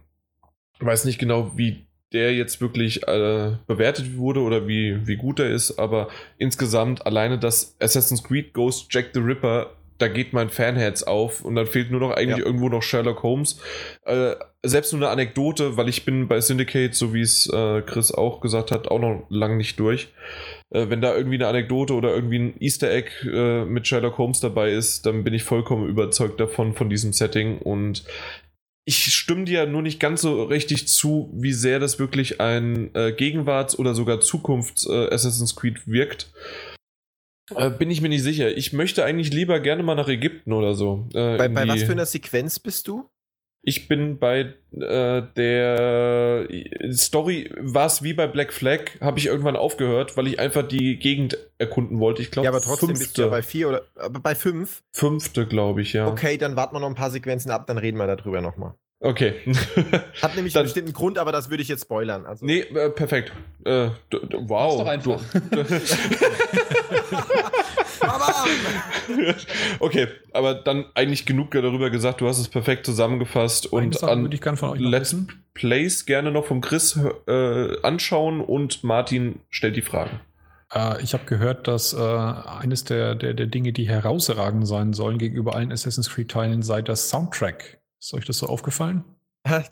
Weiß 0.80 1.06
nicht 1.06 1.20
genau, 1.20 1.52
wie 1.56 1.86
der 2.14 2.34
jetzt 2.34 2.62
wirklich 2.62 3.08
äh, 3.08 3.58
bewertet 3.68 4.18
wurde 4.18 4.40
oder 4.40 4.68
wie, 4.68 5.06
wie 5.06 5.18
gut 5.18 5.40
er 5.40 5.50
ist, 5.50 5.78
aber 5.78 6.08
insgesamt 6.38 7.06
alleine 7.06 7.38
das 7.38 7.76
Assassin's 7.80 8.24
Creed 8.24 8.54
Ghost 8.54 8.88
Jack 8.90 9.10
the 9.14 9.20
Ripper 9.20 9.72
da 9.98 10.08
geht 10.08 10.34
mein 10.34 10.50
Fanherz 10.50 11.04
auf 11.04 11.44
und 11.44 11.56
dann 11.56 11.68
fehlt 11.68 11.92
nur 11.92 12.00
noch 12.00 12.12
eigentlich 12.12 12.40
ja. 12.40 12.46
irgendwo 12.46 12.70
noch 12.70 12.84
Sherlock 12.84 13.24
Holmes. 13.24 13.60
Äh, 14.06 14.36
selbst 14.64 14.94
nur 14.94 15.02
eine 15.02 15.12
Anekdote, 15.12 15.78
weil 15.78 15.90
ich 15.90 16.06
bin 16.06 16.28
bei 16.28 16.42
Syndicate, 16.42 16.94
so 16.94 17.14
wie 17.14 17.22
es 17.22 17.48
äh, 17.52 17.82
Chris 17.82 18.12
auch 18.12 18.42
gesagt 18.42 18.72
hat, 18.72 18.88
auch 18.88 19.00
noch 19.00 19.26
lang 19.30 19.58
nicht 19.58 19.80
durch. 19.80 20.10
Äh, 20.70 20.90
wenn 20.90 21.02
da 21.02 21.16
irgendwie 21.16 21.36
eine 21.36 21.48
Anekdote 21.48 21.94
oder 21.94 22.14
irgendwie 22.14 22.40
ein 22.40 22.62
Easter 22.62 22.92
Egg 22.92 23.10
äh, 23.24 23.66
mit 23.66 23.88
Sherlock 23.88 24.18
Holmes 24.18 24.40
dabei 24.40 24.72
ist, 24.72 25.06
dann 25.06 25.24
bin 25.24 25.34
ich 25.34 25.44
vollkommen 25.44 25.88
überzeugt 25.88 26.40
davon, 26.40 26.74
von 26.74 26.90
diesem 26.90 27.14
Setting 27.14 27.60
und 27.60 28.04
ich 28.88 29.14
stimme 29.14 29.44
dir 29.44 29.66
nur 29.66 29.82
nicht 29.82 30.00
ganz 30.00 30.22
so 30.22 30.44
richtig 30.44 30.88
zu, 30.88 31.30
wie 31.34 31.52
sehr 31.52 31.80
das 31.80 32.00
wirklich 32.00 32.40
ein 32.40 32.90
äh, 32.96 33.12
Gegenwarts- 33.12 33.78
oder 33.78 33.94
sogar 33.94 34.22
Zukunfts-Assassin's 34.22 35.52
äh, 35.52 35.56
Creed 35.60 35.88
wirkt. 35.88 36.32
Äh, 37.56 37.70
bin 37.70 37.90
ich 37.90 38.02
mir 38.02 38.10
nicht 38.10 38.24
sicher. 38.24 38.56
Ich 38.56 38.74
möchte 38.74 39.06
eigentlich 39.06 39.32
lieber 39.32 39.60
gerne 39.60 39.84
mal 39.84 39.96
nach 39.96 40.10
Ägypten 40.10 40.54
oder 40.54 40.74
so. 40.74 41.08
Äh, 41.14 41.38
bei, 41.38 41.48
bei 41.48 41.68
was 41.68 41.84
für 41.84 41.94
einer 41.94 42.06
Sequenz 42.06 42.60
bist 42.60 42.88
du? 42.88 43.10
Ich 43.64 43.90
bin 43.90 44.18
bei 44.18 44.54
äh, 44.72 45.22
der 45.36 46.48
Story, 46.94 47.52
war 47.60 47.88
es 47.88 48.02
wie 48.02 48.14
bei 48.14 48.26
Black 48.26 48.54
Flag, 48.54 49.02
habe 49.02 49.20
ich 49.20 49.26
irgendwann 49.26 49.58
aufgehört, 49.58 50.16
weil 50.16 50.28
ich 50.28 50.40
einfach 50.40 50.66
die 50.66 50.98
Gegend 50.98 51.38
erkunden 51.58 52.00
wollte. 52.00 52.22
Ich 52.22 52.32
glaube, 52.32 52.46
ja, 52.46 52.52
aber 52.52 52.62
trotzdem 52.62 52.90
fünfte. 52.90 53.04
bist 53.04 53.18
du 53.18 53.24
ja 53.24 53.28
bei 53.28 53.42
vier 53.42 53.68
oder 53.68 53.82
aber 53.96 54.22
bei 54.22 54.36
fünf. 54.36 54.84
Fünfte, 54.94 55.46
glaube 55.46 55.82
ich, 55.82 55.92
ja. 55.92 56.08
Okay, 56.08 56.38
dann 56.38 56.56
warten 56.56 56.76
wir 56.76 56.80
noch 56.80 56.88
ein 56.88 56.96
paar 56.96 57.12
Sequenzen 57.12 57.52
ab, 57.52 57.68
dann 57.68 57.78
reden 57.78 57.98
wir 57.98 58.08
darüber 58.08 58.40
nochmal. 58.40 58.76
Okay. 59.00 59.36
Hat 60.22 60.36
nämlich 60.36 60.54
Dann, 60.54 60.62
einen 60.62 60.68
bestimmten 60.68 60.94
Grund, 60.94 61.20
aber 61.20 61.32
das 61.32 61.50
würde 61.50 61.62
ich 61.62 61.70
jetzt 61.70 61.84
spoilern. 61.84 62.26
Also. 62.26 62.46
Nee, 62.46 62.62
äh, 62.62 62.90
perfekt. 62.90 63.32
Äh, 63.64 63.90
wow. 64.12 64.50
Mach's 64.50 64.78
doch 64.78 64.88
einfach. 64.88 65.20
okay, 69.80 70.08
aber 70.34 70.56
dann 70.56 70.86
eigentlich 70.96 71.26
genug 71.26 71.52
darüber 71.52 71.90
gesagt. 71.90 72.22
Du 72.22 72.28
hast 72.28 72.40
es 72.40 72.48
perfekt 72.48 72.86
zusammengefasst 72.86 73.72
Eine 73.72 73.86
und 73.86 74.04
an 74.04 74.22
würde 74.24 74.36
ich 74.36 74.42
gerne 74.42 74.58
von 74.58 74.72
euch 74.72 74.80
Let's 74.80 75.14
wissen. 75.14 75.44
Plays 75.54 76.06
gerne 76.06 76.32
noch 76.32 76.46
vom 76.46 76.62
Chris 76.62 77.00
äh, 77.28 77.82
anschauen 77.82 78.42
und 78.42 78.84
Martin 78.84 79.40
stellt 79.50 79.76
die 79.76 79.82
Fragen. 79.82 80.20
Äh, 80.74 81.02
ich 81.04 81.14
habe 81.14 81.26
gehört, 81.26 81.68
dass 81.68 81.94
äh, 81.94 81.98
eines 81.98 82.84
der, 82.84 83.16
der, 83.16 83.34
der 83.34 83.48
Dinge, 83.48 83.74
die 83.74 83.88
herausragend 83.88 84.68
sein 84.68 84.94
sollen 84.94 85.18
gegenüber 85.18 85.56
allen 85.56 85.72
Assassin's 85.72 86.10
Creed-Teilen, 86.10 86.64
sei 86.64 86.82
das 86.82 87.10
Soundtrack. 87.10 87.80
Ist 88.00 88.14
euch 88.14 88.26
das 88.26 88.38
so 88.38 88.48
aufgefallen? 88.48 89.04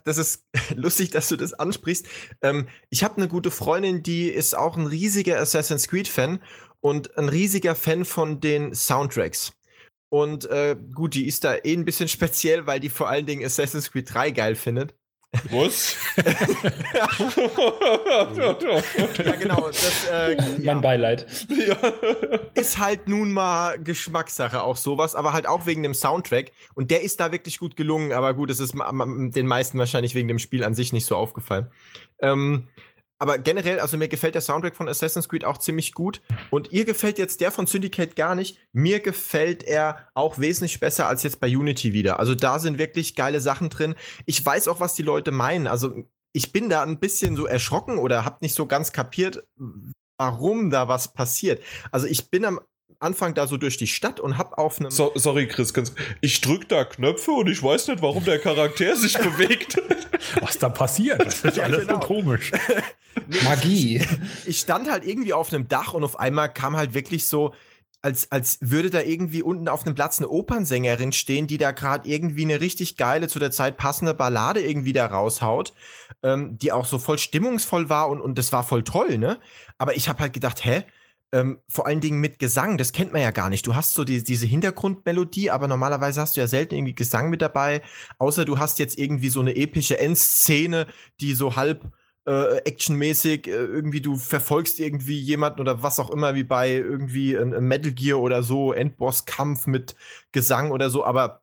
Das 0.04 0.18
ist 0.18 0.44
lustig, 0.74 1.10
dass 1.10 1.28
du 1.28 1.36
das 1.36 1.54
ansprichst. 1.54 2.06
Ähm, 2.42 2.68
ich 2.90 3.04
habe 3.04 3.16
eine 3.16 3.28
gute 3.28 3.50
Freundin, 3.50 4.02
die 4.02 4.28
ist 4.28 4.56
auch 4.56 4.76
ein 4.76 4.86
riesiger 4.86 5.38
Assassin's 5.38 5.88
Creed-Fan 5.88 6.40
und 6.80 7.16
ein 7.18 7.28
riesiger 7.28 7.74
Fan 7.74 8.04
von 8.04 8.40
den 8.40 8.74
Soundtracks. 8.74 9.52
Und 10.08 10.46
äh, 10.46 10.76
gut, 10.94 11.14
die 11.14 11.26
ist 11.26 11.44
da 11.44 11.56
eh 11.56 11.74
ein 11.74 11.84
bisschen 11.84 12.08
speziell, 12.08 12.66
weil 12.66 12.80
die 12.80 12.88
vor 12.88 13.08
allen 13.08 13.26
Dingen 13.26 13.44
Assassin's 13.44 13.90
Creed 13.90 14.12
3 14.12 14.30
geil 14.30 14.54
findet. 14.54 14.94
Was? 15.50 15.96
ja, 19.24 19.32
genau. 19.36 19.66
Das, 19.68 20.08
äh, 20.10 20.36
Mein 20.36 20.62
ja, 20.62 20.74
Beileid. 20.74 21.26
ja. 21.48 21.76
ist 22.54 22.78
halt 22.78 23.08
nun 23.08 23.32
mal 23.32 23.78
Geschmackssache 23.78 24.62
auch 24.62 24.76
sowas, 24.76 25.14
aber 25.14 25.32
halt 25.32 25.46
auch 25.46 25.66
wegen 25.66 25.82
dem 25.82 25.94
Soundtrack. 25.94 26.52
Und 26.74 26.90
der 26.90 27.02
ist 27.02 27.20
da 27.20 27.32
wirklich 27.32 27.58
gut 27.58 27.76
gelungen, 27.76 28.12
aber 28.12 28.34
gut, 28.34 28.50
es 28.50 28.60
ist 28.60 28.74
den 28.74 29.46
meisten 29.46 29.78
wahrscheinlich 29.78 30.14
wegen 30.14 30.28
dem 30.28 30.38
Spiel 30.38 30.64
an 30.64 30.74
sich 30.74 30.92
nicht 30.92 31.06
so 31.06 31.16
aufgefallen. 31.16 31.70
Ähm, 32.20 32.68
aber 33.18 33.38
generell, 33.38 33.80
also 33.80 33.96
mir 33.96 34.08
gefällt 34.08 34.34
der 34.34 34.42
Soundtrack 34.42 34.76
von 34.76 34.88
Assassin's 34.88 35.28
Creed 35.28 35.44
auch 35.44 35.58
ziemlich 35.58 35.92
gut. 35.92 36.20
Und 36.50 36.72
ihr 36.72 36.84
gefällt 36.84 37.18
jetzt 37.18 37.40
der 37.40 37.50
von 37.50 37.66
Syndicate 37.66 38.14
gar 38.14 38.34
nicht. 38.34 38.58
Mir 38.72 39.00
gefällt 39.00 39.62
er 39.62 40.08
auch 40.14 40.38
wesentlich 40.38 40.80
besser 40.80 41.08
als 41.08 41.22
jetzt 41.22 41.40
bei 41.40 41.48
Unity 41.48 41.92
wieder. 41.92 42.20
Also 42.20 42.34
da 42.34 42.58
sind 42.58 42.78
wirklich 42.78 43.14
geile 43.14 43.40
Sachen 43.40 43.70
drin. 43.70 43.94
Ich 44.26 44.44
weiß 44.44 44.68
auch, 44.68 44.80
was 44.80 44.94
die 44.94 45.02
Leute 45.02 45.30
meinen. 45.30 45.66
Also 45.66 46.04
ich 46.32 46.52
bin 46.52 46.68
da 46.68 46.82
ein 46.82 47.00
bisschen 47.00 47.36
so 47.36 47.46
erschrocken 47.46 47.96
oder 47.96 48.26
hab 48.26 48.42
nicht 48.42 48.54
so 48.54 48.66
ganz 48.66 48.92
kapiert, 48.92 49.44
warum 50.18 50.70
da 50.70 50.86
was 50.88 51.14
passiert. 51.14 51.62
Also 51.90 52.06
ich 52.06 52.30
bin 52.30 52.44
am 52.44 52.60
Anfang 52.98 53.34
da 53.34 53.46
so 53.46 53.56
durch 53.56 53.76
die 53.76 53.86
Stadt 53.86 54.20
und 54.20 54.38
hab 54.38 54.56
auf 54.58 54.80
einem 54.80 54.90
So, 54.90 55.12
sorry, 55.14 55.46
Chris, 55.48 55.74
ganz, 55.74 55.92
ich 56.20 56.40
drück 56.40 56.68
da 56.68 56.84
Knöpfe 56.84 57.30
und 57.32 57.48
ich 57.48 57.62
weiß 57.62 57.88
nicht, 57.88 58.02
warum 58.02 58.24
der 58.24 58.38
Charakter 58.38 58.96
sich 58.96 59.18
bewegt. 59.18 59.76
Was 60.40 60.58
da 60.58 60.68
passiert, 60.68 61.24
das 61.24 61.44
ist 61.44 61.56
Ja, 61.56 61.64
alles 61.64 61.86
genau. 61.86 62.00
so 62.00 62.06
komisch. 62.06 62.52
Magie. 63.44 64.02
ich 64.46 64.60
stand 64.60 64.90
halt 64.90 65.04
irgendwie 65.04 65.32
auf 65.32 65.52
einem 65.52 65.68
Dach 65.68 65.94
und 65.94 66.04
auf 66.04 66.18
einmal 66.18 66.52
kam 66.52 66.76
halt 66.76 66.94
wirklich 66.94 67.26
so, 67.26 67.54
als, 68.02 68.30
als 68.30 68.58
würde 68.60 68.88
da 68.90 69.00
irgendwie 69.00 69.42
unten 69.42 69.68
auf 69.68 69.84
einem 69.84 69.94
Platz 69.94 70.18
eine 70.18 70.28
Opernsängerin 70.28 71.12
stehen, 71.12 71.46
die 71.46 71.58
da 71.58 71.72
gerade 71.72 72.08
irgendwie 72.08 72.44
eine 72.44 72.60
richtig 72.60 72.96
geile, 72.96 73.26
zu 73.28 73.38
der 73.38 73.50
Zeit 73.50 73.76
passende 73.76 74.14
Ballade 74.14 74.60
irgendwie 74.60 74.92
da 74.92 75.06
raushaut, 75.06 75.74
ähm, 76.22 76.56
die 76.58 76.72
auch 76.72 76.86
so 76.86 76.98
voll 76.98 77.18
stimmungsvoll 77.18 77.88
war 77.88 78.08
und, 78.08 78.20
und 78.20 78.38
das 78.38 78.52
war 78.52 78.62
voll 78.64 78.84
toll, 78.84 79.18
ne? 79.18 79.38
Aber 79.78 79.96
ich 79.96 80.08
habe 80.08 80.20
halt 80.20 80.32
gedacht, 80.32 80.64
hä? 80.64 80.84
Ähm, 81.36 81.58
vor 81.68 81.86
allen 81.86 82.00
Dingen 82.00 82.20
mit 82.20 82.38
Gesang, 82.38 82.78
das 82.78 82.92
kennt 82.92 83.12
man 83.12 83.20
ja 83.20 83.30
gar 83.30 83.50
nicht. 83.50 83.66
Du 83.66 83.74
hast 83.74 83.92
so 83.92 84.04
die, 84.04 84.24
diese 84.24 84.46
Hintergrundmelodie, 84.46 85.50
aber 85.50 85.68
normalerweise 85.68 86.22
hast 86.22 86.36
du 86.36 86.40
ja 86.40 86.46
selten 86.46 86.74
irgendwie 86.74 86.94
Gesang 86.94 87.28
mit 87.28 87.42
dabei, 87.42 87.82
außer 88.18 88.46
du 88.46 88.58
hast 88.58 88.78
jetzt 88.78 88.98
irgendwie 88.98 89.28
so 89.28 89.40
eine 89.40 89.54
epische 89.54 89.98
Endszene, 89.98 90.86
die 91.20 91.34
so 91.34 91.54
halb 91.56 91.92
äh, 92.26 92.56
actionmäßig, 92.64 93.48
äh, 93.48 93.50
irgendwie 93.50 94.00
du 94.00 94.16
verfolgst 94.16 94.80
irgendwie 94.80 95.18
jemanden 95.18 95.60
oder 95.60 95.82
was 95.82 96.00
auch 96.00 96.10
immer, 96.10 96.34
wie 96.34 96.44
bei 96.44 96.72
irgendwie 96.72 97.36
ein 97.36 97.50
Metal 97.50 97.92
Gear 97.92 98.18
oder 98.18 98.42
so, 98.42 98.72
Endboss-Kampf 98.72 99.66
mit 99.66 99.94
Gesang 100.32 100.70
oder 100.70 100.88
so, 100.88 101.04
aber 101.04 101.42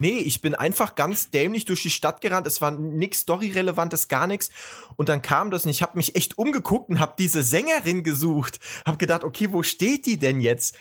nee, 0.00 0.18
ich 0.18 0.40
bin 0.40 0.54
einfach 0.54 0.94
ganz 0.94 1.30
dämlich 1.30 1.64
durch 1.64 1.82
die 1.82 1.90
Stadt 1.90 2.20
gerannt, 2.20 2.46
es 2.46 2.60
war 2.60 2.70
nix 2.72 3.20
Story-relevantes, 3.20 4.08
gar 4.08 4.26
nichts 4.26 4.50
und 4.96 5.08
dann 5.08 5.22
kam 5.22 5.50
das 5.50 5.64
und 5.64 5.70
ich 5.70 5.82
habe 5.82 5.96
mich 5.96 6.16
echt 6.16 6.38
umgeguckt 6.38 6.88
und 6.88 6.98
habe 7.00 7.14
diese 7.18 7.42
Sängerin 7.42 8.02
gesucht, 8.02 8.58
habe 8.86 8.98
gedacht, 8.98 9.24
okay, 9.24 9.52
wo 9.52 9.62
steht 9.62 10.06
die 10.06 10.18
denn 10.18 10.40
jetzt? 10.40 10.76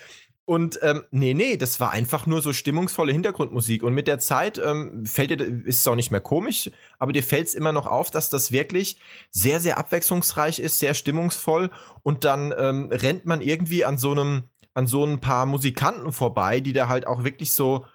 Und 0.50 0.80
ähm, 0.82 1.04
nee, 1.12 1.36
nee, 1.36 1.58
das 1.58 1.80
war 1.80 1.92
einfach 1.92 2.26
nur 2.26 2.42
so 2.42 2.54
stimmungsvolle 2.54 3.12
Hintergrundmusik. 3.12 3.84
Und 3.84 3.94
mit 3.94 4.08
der 4.08 4.18
Zeit 4.18 4.58
ähm, 4.58 5.06
fällt 5.06 5.30
dir, 5.30 5.46
ist 5.46 5.82
es 5.82 5.88
auch 5.88 5.94
nicht 5.94 6.10
mehr 6.10 6.22
komisch, 6.22 6.72
aber 6.98 7.14
dir 7.14 7.22
fällt 7.22 7.50
es 7.50 7.54
immer 7.54 7.72
noch 7.72 7.86
auf, 7.86 8.10
dass 8.10 8.32
das 8.32 8.52
wirklich 8.52 8.98
sehr, 9.30 9.60
sehr 9.60 9.78
abwechslungsreich 9.78 10.58
ist, 10.58 10.80
sehr 10.80 10.96
stimmungsvoll. 10.96 11.70
Und 12.02 12.26
dann 12.26 12.52
ähm, 12.58 12.90
rennt 12.92 13.28
man 13.28 13.42
irgendwie 13.42 13.86
an 13.86 14.00
so 14.00 14.10
einem, 14.10 14.46
an 14.74 14.88
so 14.88 15.06
ein 15.06 15.20
paar 15.20 15.46
Musikanten 15.46 16.12
vorbei, 16.12 16.62
die 16.62 16.74
da 16.74 16.88
halt 16.88 17.06
auch 17.06 17.24
wirklich 17.24 17.52
so 17.52 17.86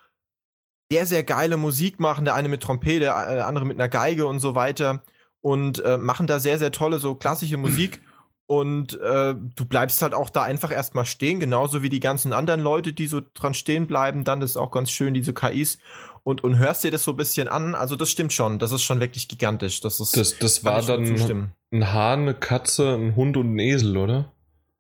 sehr, 0.95 1.07
sehr 1.07 1.25
geile 1.25 1.57
Musik 1.57 1.99
machen. 1.99 2.25
Der 2.25 2.35
eine 2.35 2.49
mit 2.49 2.63
Trompete, 2.63 3.01
der 3.01 3.13
äh, 3.13 3.41
andere 3.41 3.65
mit 3.65 3.81
einer 3.81 3.89
Geige 3.89 4.27
und 4.27 4.39
so 4.39 4.55
weiter. 4.55 5.03
Und 5.41 5.85
äh, 5.85 5.99
machen 5.99 6.29
da 6.29 6.39
sehr, 6.39 6.59
sehr 6.59 6.71
tolle, 6.71 6.99
so 7.01 7.17
klassische 7.17 7.57
Musik. 7.57 8.01
Und 8.47 9.01
äh, 9.01 9.35
du 9.35 9.65
bleibst 9.65 10.03
halt 10.03 10.15
auch 10.15 10.31
da 10.31 10.43
einfach 10.43 10.71
erstmal 10.71 11.07
stehen, 11.07 11.41
genauso 11.41 11.83
wie 11.83 11.89
die 11.89 11.99
ganzen 11.99 12.33
anderen 12.33 12.61
Leute, 12.61 12.93
die 12.93 13.09
so 13.09 13.23
dran 13.35 13.55
stehen 13.55 13.87
bleiben. 13.87 14.23
Dann 14.23 14.39
das 14.39 14.51
ist 14.51 14.57
auch 14.57 14.71
ganz 14.71 14.91
schön, 14.91 15.15
diese 15.15 15.35
KIs. 15.35 15.79
Und, 16.23 16.45
und 16.45 16.59
hörst 16.59 16.85
dir 16.85 16.91
das 16.91 17.03
so 17.03 17.13
ein 17.13 17.17
bisschen 17.17 17.49
an. 17.49 17.75
Also, 17.75 17.97
das 17.97 18.11
stimmt 18.11 18.33
schon. 18.33 18.59
Das 18.59 18.71
ist 18.71 18.83
schon 18.83 19.01
wirklich 19.01 19.27
gigantisch. 19.29 19.81
Das, 19.81 19.99
ist, 19.99 20.17
Das, 20.17 20.39
das 20.39 20.65
war 20.65 20.81
dann 20.81 21.53
ein 21.73 21.93
Hahn, 21.93 22.21
eine 22.21 22.35
Katze, 22.35 22.95
ein 22.95 23.17
Hund 23.17 23.37
und 23.37 23.57
ein 23.57 23.59
Esel, 23.59 23.97
oder? 23.97 24.33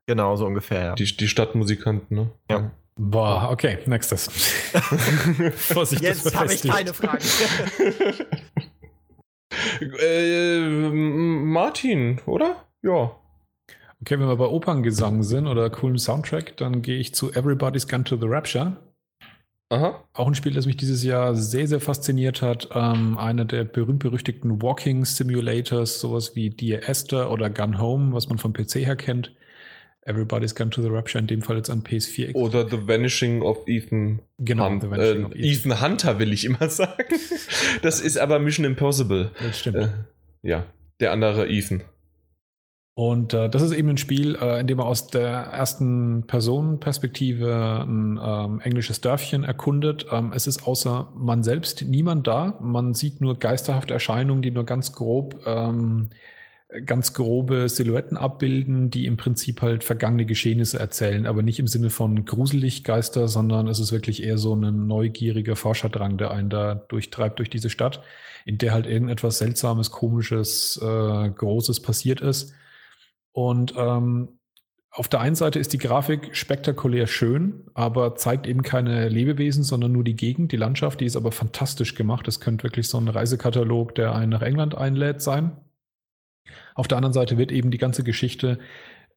Genau, 0.06 0.36
so 0.36 0.46
ungefähr, 0.46 0.84
ja. 0.84 0.94
Die, 0.94 1.16
die 1.16 1.28
Stadtmusikanten, 1.28 2.16
ne? 2.16 2.30
Ja. 2.50 2.70
Boah, 2.96 3.50
okay, 3.50 3.78
nächstes. 3.86 4.28
Vorsicht, 5.56 6.02
Jetzt 6.02 6.34
habe 6.34 6.52
ich 6.52 6.62
keine 6.62 6.94
Frage. 6.94 7.24
äh, 10.00 10.60
Martin, 10.60 12.20
oder? 12.26 12.64
Ja. 12.82 13.16
Okay, 14.00 14.20
wenn 14.20 14.28
wir 14.28 14.36
bei 14.36 14.46
Operngesang 14.46 15.22
sind 15.22 15.46
oder 15.48 15.70
coolen 15.70 15.98
Soundtrack, 15.98 16.56
dann 16.56 16.82
gehe 16.82 16.98
ich 16.98 17.14
zu 17.14 17.32
Everybody's 17.32 17.88
Gone 17.88 18.04
to 18.04 18.16
the 18.16 18.26
Rapture. 18.26 18.76
Aha. 19.70 20.04
Auch 20.12 20.28
ein 20.28 20.34
Spiel, 20.34 20.52
das 20.52 20.66
mich 20.66 20.76
dieses 20.76 21.02
Jahr 21.02 21.34
sehr, 21.34 21.66
sehr 21.66 21.80
fasziniert 21.80 22.42
hat. 22.42 22.68
Ähm, 22.72 23.18
einer 23.18 23.44
der 23.44 23.64
berühmt-berüchtigten 23.64 24.62
Walking 24.62 25.04
Simulators, 25.04 25.98
sowas 25.98 26.36
wie 26.36 26.50
Dear 26.50 26.88
Esther 26.88 27.30
oder 27.30 27.50
Gun 27.50 27.80
Home, 27.80 28.12
was 28.12 28.28
man 28.28 28.38
vom 28.38 28.52
PC 28.52 28.76
her 28.86 28.94
kennt. 28.94 29.34
Everybody's 30.06 30.54
Gone 30.54 30.70
to 30.70 30.82
the 30.82 30.88
Rapture, 30.88 31.18
in 31.18 31.26
dem 31.26 31.42
Fall 31.42 31.56
jetzt 31.56 31.70
an 31.70 31.82
PS4. 31.82 32.34
Oder 32.34 32.68
The 32.68 32.86
Vanishing 32.86 33.42
of 33.42 33.66
Ethan 33.66 34.20
Genau, 34.38 34.66
Hunt. 34.66 34.82
The 34.82 34.90
Vanishing 34.90 35.22
äh, 35.22 35.24
of 35.24 35.34
Ethan. 35.34 35.44
Ethan 35.44 35.80
Hunter 35.80 36.18
will 36.18 36.32
ich 36.32 36.44
immer 36.44 36.68
sagen. 36.68 37.16
Das 37.82 38.00
ist 38.00 38.18
aber 38.18 38.38
Mission 38.38 38.64
Impossible. 38.64 39.30
Das 39.42 39.58
stimmt. 39.58 39.76
Äh, 39.76 39.88
ja, 40.42 40.66
der 41.00 41.12
andere 41.12 41.48
Ethan. 41.48 41.82
Und 42.96 43.34
äh, 43.34 43.50
das 43.50 43.62
ist 43.62 43.72
eben 43.72 43.88
ein 43.88 43.96
Spiel, 43.96 44.36
äh, 44.36 44.60
in 44.60 44.68
dem 44.68 44.78
man 44.78 44.86
aus 44.86 45.08
der 45.08 45.28
ersten 45.28 46.26
Personenperspektive 46.28 47.84
ein 47.84 48.20
ähm, 48.22 48.60
englisches 48.60 49.00
Dörfchen 49.00 49.42
erkundet. 49.42 50.06
Ähm, 50.12 50.32
es 50.32 50.46
ist 50.46 50.66
außer 50.66 51.12
man 51.16 51.42
selbst 51.42 51.82
niemand 51.82 52.28
da. 52.28 52.56
Man 52.60 52.94
sieht 52.94 53.20
nur 53.20 53.36
geisterhafte 53.36 53.94
Erscheinungen, 53.94 54.42
die 54.42 54.52
nur 54.52 54.64
ganz 54.64 54.92
grob, 54.92 55.40
ähm, 55.44 56.10
ganz 56.86 57.12
grobe 57.12 57.68
Silhouetten 57.68 58.16
abbilden, 58.16 58.90
die 58.90 59.06
im 59.06 59.16
Prinzip 59.16 59.62
halt 59.62 59.84
vergangene 59.84 60.26
Geschehnisse 60.26 60.78
erzählen, 60.78 61.26
aber 61.26 61.42
nicht 61.42 61.58
im 61.58 61.66
Sinne 61.66 61.90
von 61.90 62.24
gruselig 62.24 62.84
Geister, 62.84 63.28
sondern 63.28 63.68
es 63.68 63.78
ist 63.78 63.92
wirklich 63.92 64.22
eher 64.22 64.38
so 64.38 64.54
ein 64.54 64.86
neugieriger 64.86 65.56
Forscherdrang, 65.56 66.18
der 66.18 66.32
einen 66.32 66.50
da 66.50 66.74
durchtreibt 66.74 67.38
durch 67.38 67.50
diese 67.50 67.70
Stadt, 67.70 68.02
in 68.44 68.58
der 68.58 68.72
halt 68.72 68.86
irgendetwas 68.86 69.38
Seltsames, 69.38 69.90
Komisches, 69.90 70.80
äh, 70.82 71.30
Großes 71.30 71.80
passiert 71.80 72.20
ist. 72.20 72.52
Und 73.32 73.74
ähm, 73.76 74.38
auf 74.90 75.08
der 75.08 75.20
einen 75.20 75.34
Seite 75.34 75.58
ist 75.58 75.72
die 75.72 75.78
Grafik 75.78 76.36
spektakulär 76.36 77.08
schön, 77.08 77.64
aber 77.74 78.14
zeigt 78.14 78.46
eben 78.46 78.62
keine 78.62 79.08
Lebewesen, 79.08 79.64
sondern 79.64 79.90
nur 79.90 80.04
die 80.04 80.14
Gegend, 80.14 80.52
die 80.52 80.56
Landschaft, 80.56 81.00
die 81.00 81.06
ist 81.06 81.16
aber 81.16 81.32
fantastisch 81.32 81.96
gemacht. 81.96 82.28
Das 82.28 82.38
könnte 82.38 82.62
wirklich 82.62 82.88
so 82.88 82.98
ein 82.98 83.08
Reisekatalog, 83.08 83.94
der 83.96 84.14
einen 84.14 84.30
nach 84.30 84.42
England 84.42 84.76
einlädt, 84.76 85.20
sein. 85.20 85.56
Auf 86.74 86.88
der 86.88 86.98
anderen 86.98 87.14
Seite 87.14 87.38
wird 87.38 87.52
eben 87.52 87.70
die 87.70 87.78
ganze 87.78 88.04
Geschichte 88.04 88.58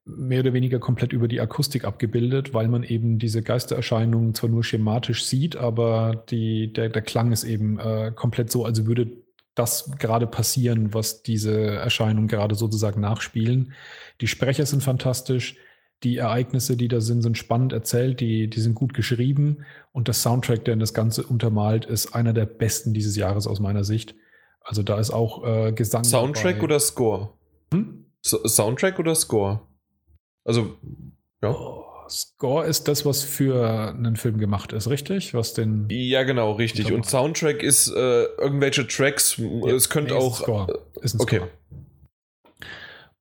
mehr 0.05 0.39
oder 0.39 0.53
weniger 0.53 0.79
komplett 0.79 1.11
über 1.11 1.27
die 1.27 1.41
Akustik 1.41 1.83
abgebildet, 1.83 2.53
weil 2.53 2.69
man 2.69 2.83
eben 2.83 3.19
diese 3.19 3.41
Geistererscheinungen 3.41 4.33
zwar 4.33 4.49
nur 4.49 4.63
schematisch 4.63 5.25
sieht, 5.25 5.57
aber 5.57 6.23
die, 6.29 6.71
der, 6.71 6.89
der 6.89 7.01
Klang 7.01 7.31
ist 7.31 7.43
eben 7.43 7.77
äh, 7.77 8.11
komplett 8.15 8.49
so, 8.49 8.63
als 8.63 8.85
würde 8.85 9.11
das 9.53 9.91
gerade 9.97 10.27
passieren, 10.27 10.93
was 10.93 11.23
diese 11.23 11.59
Erscheinungen 11.59 12.27
gerade 12.27 12.55
sozusagen 12.55 13.01
nachspielen. 13.01 13.73
Die 14.21 14.27
Sprecher 14.27 14.65
sind 14.65 14.83
fantastisch, 14.83 15.55
die 16.03 16.17
Ereignisse, 16.17 16.77
die 16.77 16.87
da 16.87 17.01
sind, 17.01 17.23
sind 17.23 17.37
spannend 17.37 17.73
erzählt, 17.73 18.19
die, 18.19 18.49
die 18.49 18.59
sind 18.59 18.75
gut 18.75 18.93
geschrieben 18.93 19.65
und 19.91 20.07
der 20.07 20.13
Soundtrack, 20.13 20.63
der 20.65 20.75
das 20.75 20.93
Ganze 20.93 21.23
untermalt, 21.23 21.85
ist 21.85 22.13
einer 22.13 22.33
der 22.33 22.45
besten 22.45 22.93
dieses 22.93 23.15
Jahres 23.15 23.47
aus 23.47 23.59
meiner 23.59 23.83
Sicht. 23.83 24.15
Also 24.61 24.83
da 24.83 24.99
ist 24.99 25.11
auch 25.11 25.43
äh, 25.43 25.71
Gesang. 25.71 26.03
Soundtrack 26.03 26.55
dabei. 26.55 26.63
oder 26.65 26.79
Score? 26.79 27.36
Hm? 27.73 28.05
So 28.21 28.45
Soundtrack 28.47 28.99
oder 28.99 29.15
Score? 29.15 29.61
Also, 30.43 30.77
ja. 31.41 31.51
Oh, 31.51 31.83
Score 32.09 32.65
ist 32.65 32.87
das, 32.87 33.05
was 33.05 33.23
für 33.23 33.89
einen 33.89 34.15
Film 34.15 34.37
gemacht 34.37 34.73
ist, 34.73 34.89
richtig? 34.89 35.33
Was 35.33 35.53
den. 35.53 35.87
Ja, 35.89 36.23
genau, 36.23 36.53
richtig. 36.53 36.91
Und 36.91 37.05
Soundtrack 37.05 37.61
ist 37.63 37.89
äh, 37.89 38.23
irgendwelche 38.37 38.87
Tracks. 38.87 39.39
es 39.39 39.89
könnte 39.89 40.13
Nee, 40.13 40.19
ist 40.19 40.23
ein 40.23 40.31
auch. 40.31 40.37
Score. 40.37 40.79
Ist 41.01 41.15
ein 41.15 41.21
okay. 41.21 41.37
Score. 41.37 41.51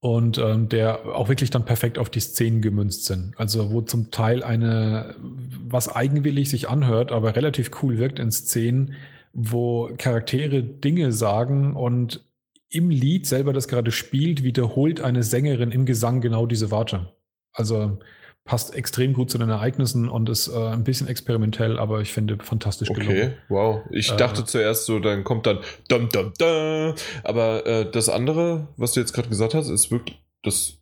Und 0.00 0.38
ähm, 0.38 0.68
der 0.68 1.04
auch 1.16 1.28
wirklich 1.28 1.50
dann 1.50 1.64
perfekt 1.64 1.98
auf 1.98 2.10
die 2.10 2.20
Szenen 2.20 2.62
gemünzt 2.62 3.06
sind. 3.06 3.34
Also 3.38 3.72
wo 3.72 3.80
zum 3.80 4.10
Teil 4.12 4.44
eine, 4.44 5.16
was 5.18 5.88
eigenwillig 5.88 6.48
sich 6.48 6.68
anhört, 6.68 7.10
aber 7.10 7.34
relativ 7.34 7.70
cool 7.82 7.98
wirkt 7.98 8.20
in 8.20 8.30
Szenen, 8.30 8.94
wo 9.32 9.90
Charaktere 9.98 10.62
Dinge 10.62 11.12
sagen 11.12 11.74
und 11.74 12.24
im 12.68 12.90
Lied 12.90 13.26
selber, 13.26 13.52
das 13.52 13.68
gerade 13.68 13.90
spielt, 13.92 14.42
wiederholt 14.42 15.00
eine 15.00 15.22
Sängerin 15.22 15.70
im 15.70 15.86
Gesang 15.86 16.20
genau 16.20 16.46
diese 16.46 16.70
Worte. 16.70 17.12
Also 17.52 17.98
passt 18.44 18.74
extrem 18.76 19.12
gut 19.12 19.30
zu 19.30 19.38
den 19.38 19.48
Ereignissen 19.48 20.08
und 20.08 20.28
ist 20.28 20.46
äh, 20.48 20.56
ein 20.56 20.84
bisschen 20.84 21.08
experimentell, 21.08 21.78
aber 21.78 22.00
ich 22.00 22.12
finde 22.12 22.38
fantastisch 22.42 22.90
Okay, 22.90 23.00
gelungen. 23.00 23.34
wow. 23.48 23.80
Ich 23.90 24.12
Äh. 24.12 24.16
dachte 24.16 24.44
zuerst 24.44 24.86
so, 24.86 25.00
dann 25.00 25.24
kommt 25.24 25.46
dann 25.46 25.58
dum 25.88 26.08
dum 26.10 26.32
dum. 26.38 26.94
Aber 27.24 27.66
äh, 27.66 27.90
das 27.90 28.08
andere, 28.08 28.68
was 28.76 28.92
du 28.92 29.00
jetzt 29.00 29.12
gerade 29.12 29.28
gesagt 29.28 29.54
hast, 29.54 29.68
ist 29.68 29.90
wirklich, 29.90 30.22
das 30.44 30.78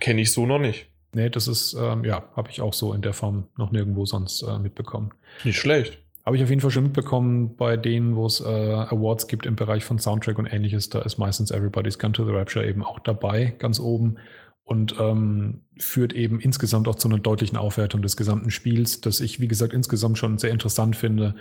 kenne 0.00 0.22
ich 0.22 0.32
so 0.32 0.44
noch 0.46 0.58
nicht. 0.58 0.86
Nee, 1.14 1.30
das 1.30 1.46
ist, 1.46 1.74
ähm, 1.78 2.04
ja, 2.04 2.24
habe 2.34 2.50
ich 2.50 2.60
auch 2.60 2.74
so 2.74 2.92
in 2.92 3.02
der 3.02 3.12
Form 3.12 3.46
noch 3.56 3.70
nirgendwo 3.70 4.04
sonst 4.06 4.42
äh, 4.42 4.58
mitbekommen. 4.58 5.12
Nicht 5.44 5.58
schlecht. 5.58 5.98
Habe 6.24 6.36
ich 6.36 6.42
auf 6.42 6.48
jeden 6.48 6.62
Fall 6.62 6.70
schon 6.70 6.84
mitbekommen 6.84 7.54
bei 7.56 7.76
denen, 7.76 8.16
wo 8.16 8.24
es 8.24 8.40
äh, 8.40 8.44
Awards 8.44 9.26
gibt 9.26 9.44
im 9.44 9.56
Bereich 9.56 9.84
von 9.84 9.98
Soundtrack 9.98 10.38
und 10.38 10.46
ähnliches. 10.46 10.88
Da 10.88 11.00
ist 11.02 11.18
meistens 11.18 11.50
Everybody's 11.50 11.98
Gone 11.98 12.12
to 12.12 12.24
the 12.24 12.32
Rapture 12.32 12.66
eben 12.66 12.82
auch 12.82 12.98
dabei, 12.98 13.54
ganz 13.58 13.78
oben. 13.78 14.16
Und 14.64 14.94
ähm, 14.98 15.60
führt 15.78 16.14
eben 16.14 16.40
insgesamt 16.40 16.88
auch 16.88 16.94
zu 16.94 17.08
einer 17.08 17.18
deutlichen 17.18 17.58
Aufwertung 17.58 18.00
des 18.00 18.16
gesamten 18.16 18.50
Spiels, 18.50 19.02
das 19.02 19.20
ich, 19.20 19.38
wie 19.38 19.48
gesagt, 19.48 19.74
insgesamt 19.74 20.16
schon 20.16 20.38
sehr 20.38 20.50
interessant 20.50 20.96
finde. 20.96 21.34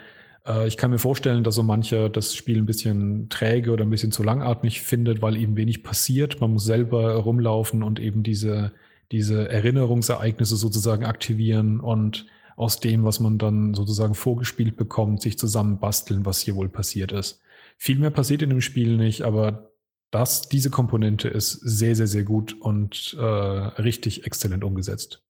Äh, 0.45 0.67
ich 0.67 0.75
kann 0.75 0.91
mir 0.91 0.99
vorstellen, 0.99 1.45
dass 1.45 1.55
so 1.55 1.63
mancher 1.63 2.09
das 2.09 2.35
Spiel 2.35 2.57
ein 2.57 2.65
bisschen 2.65 3.29
träge 3.29 3.71
oder 3.71 3.85
ein 3.85 3.89
bisschen 3.89 4.11
zu 4.11 4.23
langatmig 4.23 4.81
findet, 4.81 5.21
weil 5.21 5.37
eben 5.37 5.55
wenig 5.55 5.83
passiert. 5.83 6.41
Man 6.41 6.51
muss 6.51 6.65
selber 6.65 7.15
rumlaufen 7.15 7.83
und 7.83 8.01
eben 8.01 8.23
diese, 8.23 8.73
diese 9.13 9.47
Erinnerungsereignisse 9.47 10.57
sozusagen 10.57 11.05
aktivieren 11.05 11.79
und 11.79 12.25
aus 12.55 12.79
dem, 12.79 13.03
was 13.03 13.19
man 13.19 13.37
dann 13.37 13.73
sozusagen 13.73 14.15
vorgespielt 14.15 14.75
bekommt, 14.75 15.21
sich 15.21 15.37
zusammenbasteln, 15.37 16.25
was 16.25 16.39
hier 16.39 16.55
wohl 16.55 16.69
passiert 16.69 17.11
ist. 17.11 17.41
Viel 17.77 17.99
mehr 17.99 18.11
passiert 18.11 18.41
in 18.41 18.49
dem 18.49 18.61
Spiel 18.61 18.97
nicht, 18.97 19.23
aber 19.23 19.71
das, 20.11 20.43
diese 20.43 20.69
Komponente 20.69 21.27
ist 21.27 21.53
sehr, 21.53 21.95
sehr, 21.95 22.07
sehr 22.07 22.23
gut 22.23 22.53
und 22.61 23.15
äh, 23.19 23.23
richtig 23.23 24.25
exzellent 24.25 24.63
umgesetzt. 24.63 25.23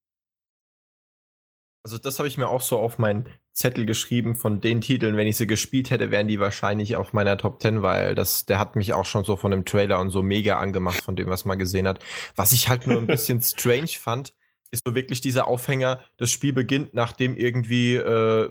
Also 1.84 1.98
das 1.98 2.18
habe 2.19 2.27
ich 2.27 2.38
mir 2.38 2.48
auch 2.48 2.61
so 2.61 2.80
auf 2.80 2.98
meinen 2.98 3.27
Zettel 3.52 3.85
geschrieben 3.85 4.35
von 4.35 4.61
den 4.61 4.82
Titeln. 4.82 5.18
Wenn 5.18 5.27
ich 5.27 5.38
sie 5.38 5.48
gespielt 5.48 5.90
hätte, 5.90 6.11
wären 6.11 6.27
die 6.27 6.40
wahrscheinlich 6.40 6.95
auf 6.95 7.14
meiner 7.14 7.38
Top 7.38 7.61
10, 7.61 7.82
weil 7.82 8.16
das, 8.16 8.45
der 8.45 8.58
hat 8.58 8.76
mich 8.76 8.93
auch 8.93 9.06
schon 9.06 9.26
so 9.26 9.35
von 9.35 9.52
dem 9.52 9.66
Trailer 9.66 10.00
und 10.00 10.10
so 10.10 10.24
mega 10.24 10.60
angemacht 10.60 11.02
von 11.02 11.16
dem, 11.16 11.27
was 11.27 11.45
man 11.45 11.60
gesehen 11.60 11.88
hat. 11.88 12.00
Was 12.35 12.53
ich 12.53 12.69
halt 12.69 12.88
nur 12.88 12.98
ein 12.98 13.08
bisschen 13.08 13.42
strange 13.43 13.88
fand, 14.00 14.34
ist 14.74 14.84
so 14.85 14.95
wirklich 14.95 15.22
dieser 15.22 15.48
Aufhänger, 15.48 16.02
das 16.18 16.32
Spiel 16.32 16.52
beginnt, 16.52 16.93
nachdem 16.93 17.38
irgendwie 17.38 17.95
äh, 17.95 18.50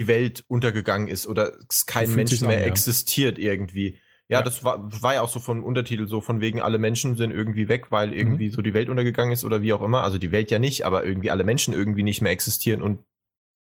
die 0.00 0.06
Welt 0.08 0.44
untergegangen 0.48 1.08
ist 1.08 1.26
oder 1.28 1.52
es 1.70 1.86
kein 1.86 2.12
Mensch 2.14 2.40
mehr 2.40 2.50
an, 2.50 2.58
ja. 2.60 2.66
existiert 2.66 3.38
irgendwie. 3.38 3.98
Ja, 4.28 4.38
Ja. 4.38 4.42
das 4.42 4.64
war, 4.64 4.90
war 5.02 5.14
ja 5.14 5.20
auch 5.22 5.28
so 5.28 5.38
von 5.40 5.62
Untertitel 5.62 6.08
so 6.08 6.20
von 6.20 6.40
wegen 6.40 6.60
alle 6.62 6.78
Menschen 6.78 7.16
sind 7.16 7.30
irgendwie 7.30 7.68
weg, 7.68 7.90
weil 7.90 8.14
irgendwie 8.14 8.48
Mhm. 8.48 8.52
so 8.52 8.62
die 8.62 8.74
Welt 8.74 8.88
untergegangen 8.88 9.32
ist 9.32 9.44
oder 9.44 9.62
wie 9.62 9.72
auch 9.74 9.82
immer. 9.82 10.02
Also 10.02 10.18
die 10.18 10.32
Welt 10.32 10.50
ja 10.50 10.58
nicht, 10.58 10.84
aber 10.86 11.04
irgendwie 11.04 11.30
alle 11.30 11.44
Menschen 11.44 11.74
irgendwie 11.74 12.02
nicht 12.02 12.22
mehr 12.22 12.32
existieren 12.32 12.82
und 12.82 13.00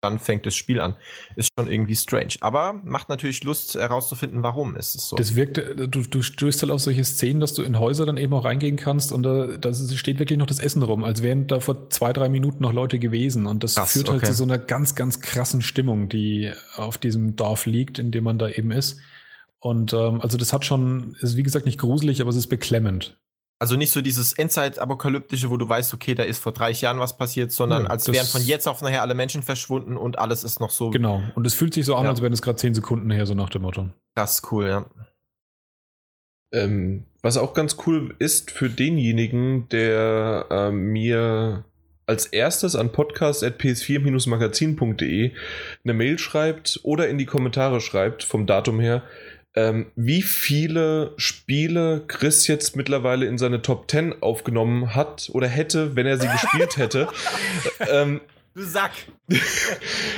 dann 0.05 0.18
fängt 0.18 0.47
das 0.47 0.55
Spiel 0.55 0.81
an. 0.81 0.97
Ist 1.36 1.50
schon 1.58 1.70
irgendwie 1.70 1.97
strange. 1.97 2.34
Aber 2.41 2.81
macht 2.84 3.08
natürlich 3.08 3.42
Lust 3.44 3.74
herauszufinden, 3.74 4.42
warum 4.42 4.76
ist 4.76 4.94
es 4.94 5.08
so. 5.08 5.16
Das 5.16 5.34
wirkt, 5.34 5.57
du, 5.57 5.86
du 5.86 6.23
stößt 6.23 6.62
halt 6.62 6.70
auf 6.70 6.81
solche 6.81 7.05
Szenen, 7.05 7.41
dass 7.41 7.55
du 7.55 7.62
in 7.62 7.78
Häuser 7.78 8.07
dann 8.07 8.16
eben 8.16 8.33
auch 8.34 8.44
reingehen 8.44 8.76
kannst 8.76 9.12
und 9.12 9.23
da, 9.23 9.57
da 9.58 9.73
steht 9.74 10.18
wirklich 10.18 10.39
noch 10.39 10.47
das 10.47 10.58
Essen 10.58 10.83
rum, 10.83 11.05
als 11.05 11.23
wären 11.23 11.47
da 11.47 11.60
vor 11.60 11.91
zwei, 11.91 12.12
drei 12.12 12.28
Minuten 12.28 12.62
noch 12.62 12.73
Leute 12.73 12.99
gewesen. 12.99 13.47
Und 13.47 13.65
das 13.65 13.74
Krass, 13.74 13.92
führt 13.92 14.08
halt 14.08 14.23
okay. 14.23 14.26
zu 14.26 14.34
so 14.34 14.44
einer 14.44 14.58
ganz, 14.58 14.94
ganz 14.94 15.20
krassen 15.20 15.62
Stimmung, 15.62 16.08
die 16.08 16.52
auf 16.76 16.99
diesem 16.99 17.36
Dorf 17.36 17.66
liegt, 17.66 17.99
in 17.99 18.10
dem 18.10 18.24
man 18.24 18.39
da 18.39 18.49
eben 18.49 18.70
ist. 18.70 19.00
Und 19.58 19.94
ähm, 19.94 20.20
also 20.20 20.36
das 20.36 20.52
hat 20.52 20.65
schon, 20.65 21.16
ist 21.20 21.36
wie 21.36 21.42
gesagt 21.42 21.65
nicht 21.65 21.78
gruselig, 21.78 22.20
aber 22.20 22.31
es 22.31 22.36
ist 22.36 22.49
beklemmend. 22.49 23.18
Also 23.60 23.76
nicht 23.76 23.92
so 23.92 24.00
dieses 24.02 24.33
Endzeit-Apokalyptische, 24.33 25.49
wo 25.49 25.57
du 25.57 25.68
weißt, 25.68 25.94
okay, 25.94 26.15
da 26.15 26.24
ist 26.24 26.42
vor 26.42 26.52
30 26.52 26.83
Jahren 26.83 26.99
was 26.99 27.16
passiert, 27.16 27.52
sondern 27.52 27.83
Nö, 27.84 27.89
als 27.89 28.05
das- 28.05 28.15
wären 28.15 28.26
von 28.26 28.42
jetzt 28.42 28.66
auf 28.68 28.83
nachher 28.83 29.00
alle 29.02 29.15
Menschen 29.15 29.42
verschwunden 29.42 29.97
und 29.97 30.18
alles 30.18 30.44
ist 30.44 30.60
noch 30.60 30.70
so 30.70 30.91
Genau. 30.91 31.23
Und 31.34 31.47
es 31.47 31.55
fühlt 31.55 31.73
sich 31.73 31.86
so 31.86 31.94
an, 31.94 32.05
Ja. 32.05 32.10
als 32.10 32.20
wären 32.20 32.33
es 32.33 32.42
gerade 32.42 32.57
zehn 32.57 32.74
Sekunden 32.74 33.10
her, 33.10 33.26
so 33.26 33.34
nach 33.34 33.50
dem 33.50 33.62
Motto. 33.62 33.89
krass 34.16 34.42
cool, 34.50 34.66
ja. 34.68 34.86
Ähm, 36.52 37.05
was 37.23 37.36
auch 37.36 37.55
ganz 37.55 37.76
cool 37.86 38.15
ist 38.18 38.50
für 38.50 38.68
denjenigen, 38.70 39.68
der 39.70 40.47
ähm, 40.50 40.92
mir 40.92 41.65
als 42.07 42.26
erstes 42.26 42.76
an 42.76 42.92
podcast.ps4-magazin.de 42.92 45.33
eine 45.84 45.94
Mail 45.94 46.18
schreibt 46.18 46.81
oder 46.83 47.08
in 47.08 47.16
die 47.18 47.24
Kommentare 47.26 47.81
schreibt, 47.81 48.24
vom 48.24 48.47
Datum 48.47 48.78
her, 48.81 49.02
ähm, 49.55 49.86
wie 49.94 50.23
viele 50.23 51.15
Spiele 51.16 52.05
Chris 52.08 52.47
jetzt 52.47 52.76
mittlerweile 52.76 53.26
in 53.26 53.39
seine 53.39 53.62
Top 53.62 53.91
10 53.91 54.23
aufgenommen 54.23 54.94
hat 54.94 55.31
oder 55.33 55.47
hätte, 55.49 55.94
wenn 55.97 56.07
er 56.07 56.18
sie 56.18 56.28
gespielt 56.28 56.76
hätte. 56.76 57.08
ähm, 57.91 58.20
Du 58.55 58.62
Sack. 58.62 58.92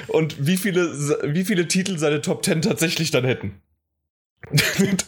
und 0.08 0.46
wie 0.46 0.58
viele, 0.58 0.92
wie 1.32 1.44
viele 1.44 1.68
Titel 1.68 1.96
seine 1.96 2.20
Top 2.20 2.44
10 2.44 2.60
tatsächlich 2.62 3.10
dann 3.10 3.24
hätten. 3.24 3.62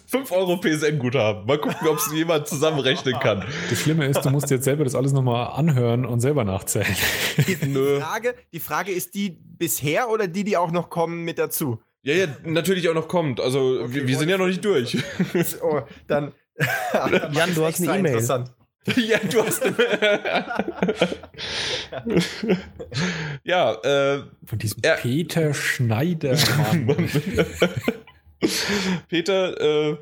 5 0.06 0.32
Euro 0.32 0.56
PSN-Guthaben. 0.56 1.46
Mal 1.46 1.58
gucken, 1.58 1.86
ob 1.88 1.98
es 1.98 2.10
jemand 2.12 2.48
zusammenrechnen 2.48 3.20
kann. 3.20 3.44
Das 3.70 3.80
Schlimme 3.80 4.06
ist, 4.06 4.24
du 4.24 4.30
musst 4.30 4.50
jetzt 4.50 4.64
selber 4.64 4.84
das 4.84 4.94
alles 4.94 5.12
nochmal 5.12 5.48
anhören 5.58 6.06
und 6.06 6.20
selber 6.20 6.44
nachzählen. 6.44 6.96
Die, 7.46 7.66
Nö. 7.66 8.00
Frage, 8.00 8.34
die 8.52 8.60
Frage 8.60 8.92
ist 8.92 9.14
die 9.14 9.30
bisher 9.30 10.08
oder 10.08 10.26
die, 10.26 10.42
die 10.42 10.56
auch 10.56 10.72
noch 10.72 10.90
kommen 10.90 11.24
mit 11.24 11.38
dazu? 11.38 11.80
Ja, 12.02 12.14
ja, 12.14 12.26
natürlich 12.44 12.88
auch 12.88 12.94
noch 12.94 13.08
kommt. 13.08 13.40
Also, 13.40 13.80
Okay, 13.82 13.94
wir, 13.94 14.08
wir 14.08 14.16
sind 14.18 14.28
ja 14.28 14.38
noch 14.38 14.46
nicht 14.46 14.64
durch. 14.64 14.96
Oh, 15.62 15.80
dann. 16.06 16.32
Jan, 17.32 17.54
du 17.54 17.64
hast 17.64 17.80
eine 17.80 17.98
E-Mail. 17.98 18.12
interessant. 18.12 18.52
ja, 18.96 19.18
du 19.18 19.44
hast. 19.44 19.62
ja, 23.44 23.72
äh, 23.74 24.22
Von 24.44 24.58
diesem 24.58 24.80
Ja. 24.84 24.94
Peter 24.96 25.52
Schneider, 25.54 26.36
Mann. 26.86 27.08
Peter, 29.08 29.60
äh, 29.90 29.96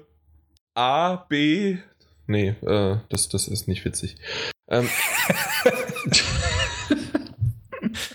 A, 0.74 1.16
B. 1.28 1.78
Nee, 2.26 2.54
äh, 2.66 2.96
das, 3.08 3.28
das 3.28 3.48
ist 3.48 3.68
nicht 3.68 3.84
witzig. 3.84 4.16
Ähm, 4.68 4.88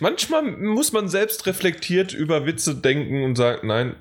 manchmal 0.01 0.41
muss 0.43 0.91
man 0.91 1.07
selbst 1.07 1.45
reflektiert 1.45 2.13
über 2.13 2.45
Witze 2.45 2.75
denken 2.75 3.23
und 3.23 3.35
sagen, 3.35 3.67
nein, 3.67 3.95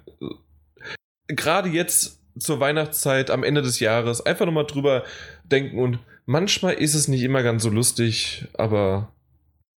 gerade 1.28 1.68
jetzt 1.68 2.18
zur 2.38 2.58
Weihnachtszeit, 2.58 3.30
am 3.30 3.44
Ende 3.44 3.62
des 3.62 3.80
Jahres, 3.80 4.24
einfach 4.24 4.46
nochmal 4.46 4.66
drüber 4.66 5.04
denken 5.44 5.78
und 5.78 5.98
manchmal 6.26 6.74
ist 6.74 6.94
es 6.94 7.06
nicht 7.06 7.22
immer 7.22 7.42
ganz 7.42 7.62
so 7.62 7.68
lustig, 7.68 8.46
aber 8.54 9.12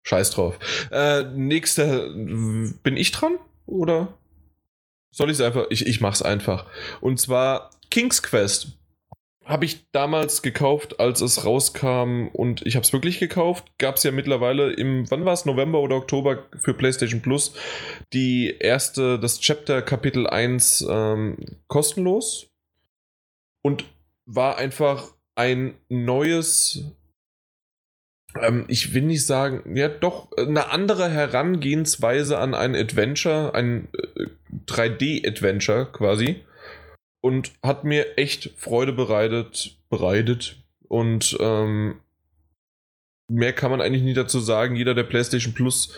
scheiß 0.03 0.31
drauf. 0.31 0.59
Äh, 0.93 1.25
nächster, 1.35 2.11
bin 2.11 2.97
ich 2.97 3.13
dran? 3.13 3.37
Oder? 3.67 4.15
Soll 5.13 5.31
ich 5.31 5.39
es 5.39 5.41
einfach? 5.41 5.67
Ich, 5.71 5.87
ich 5.87 6.01
mach's 6.01 6.23
einfach. 6.23 6.67
Und 7.01 7.19
zwar 7.19 7.71
King's 7.91 8.23
Quest. 8.23 8.79
Habe 9.51 9.65
ich 9.65 9.91
damals 9.91 10.43
gekauft, 10.43 11.01
als 11.01 11.21
es 11.21 11.45
rauskam 11.45 12.29
und 12.33 12.65
ich 12.65 12.77
habe 12.77 12.85
es 12.85 12.93
wirklich 12.93 13.19
gekauft. 13.19 13.73
Gab 13.79 13.97
es 13.97 14.05
ja 14.05 14.13
mittlerweile 14.13 14.73
im, 14.73 15.11
wann 15.11 15.25
war 15.25 15.33
es, 15.33 15.45
November 15.45 15.81
oder 15.81 15.97
Oktober 15.97 16.47
für 16.57 16.73
PlayStation 16.73 17.21
Plus 17.21 17.53
die 18.13 18.55
erste, 18.61 19.19
das 19.19 19.41
Chapter 19.41 19.83
Kapitel 19.83 20.29
1 20.29 20.87
ähm, 20.89 21.37
kostenlos 21.67 22.53
und 23.63 23.87
war 24.25 24.57
einfach 24.57 25.17
ein 25.35 25.75
neues, 25.89 26.85
ähm, 28.41 28.67
ich 28.69 28.95
will 28.95 29.03
nicht 29.03 29.27
sagen, 29.27 29.77
ja 29.77 29.89
doch, 29.89 30.31
eine 30.37 30.71
andere 30.71 31.11
Herangehensweise 31.11 32.39
an 32.39 32.55
ein 32.55 32.77
Adventure, 32.77 33.53
ein 33.53 33.89
äh, 33.95 34.27
3D-Adventure 34.69 35.87
quasi 35.87 36.45
und 37.21 37.53
hat 37.63 37.85
mir 37.85 38.19
echt 38.19 38.51
Freude 38.57 38.93
bereitet, 38.93 39.77
bereitet 39.89 40.57
und 40.89 41.37
ähm, 41.41 42.01
mehr 43.29 43.53
kann 43.53 43.71
man 43.71 43.81
eigentlich 43.81 44.03
nie 44.03 44.15
dazu 44.15 44.41
sagen. 44.41 44.77
Jeder, 44.77 44.95
der 44.95 45.05
PlayStation 45.05 45.55
Plus 45.55 45.95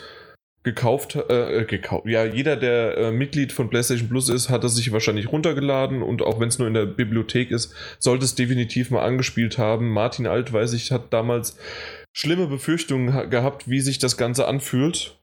gekauft, 0.64 1.16
äh, 1.16 1.64
gekauft, 1.64 2.06
ja, 2.06 2.24
jeder, 2.24 2.56
der 2.56 2.96
äh, 2.96 3.10
Mitglied 3.12 3.52
von 3.52 3.68
PlayStation 3.68 4.08
Plus 4.08 4.28
ist, 4.28 4.48
hat 4.48 4.62
es 4.64 4.76
sich 4.76 4.92
wahrscheinlich 4.92 5.32
runtergeladen 5.32 6.02
und 6.02 6.22
auch 6.22 6.38
wenn 6.38 6.48
es 6.48 6.58
nur 6.58 6.68
in 6.68 6.74
der 6.74 6.86
Bibliothek 6.86 7.50
ist, 7.50 7.74
sollte 7.98 8.24
es 8.24 8.34
definitiv 8.36 8.90
mal 8.90 9.02
angespielt 9.02 9.58
haben. 9.58 9.90
Martin 9.90 10.26
Alt, 10.26 10.52
weiß 10.52 10.72
ich, 10.74 10.92
hat 10.92 11.12
damals 11.12 11.56
schlimme 12.12 12.46
Befürchtungen 12.46 13.12
ha- 13.14 13.24
gehabt, 13.24 13.68
wie 13.68 13.80
sich 13.80 13.98
das 13.98 14.16
Ganze 14.16 14.46
anfühlt. 14.46 15.18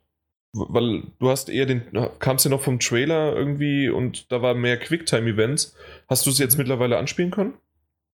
Weil 0.53 1.03
du 1.19 1.30
hast 1.30 1.50
eher 1.50 1.66
den, 1.66 1.84
kamst 2.19 2.45
ja 2.45 2.52
noch 2.52 2.61
vom 2.61 2.80
Trailer 2.80 3.36
irgendwie 3.36 3.90
und 3.90 4.32
da 4.32 4.42
war 4.42 4.56
mehr 4.56 4.78
Quicktime-Events. 4.78 5.76
Hast 6.08 6.26
du 6.26 6.32
es 6.32 6.40
jetzt 6.40 6.58
mittlerweile 6.58 6.98
anspielen 6.98 7.30
können? 7.32 7.53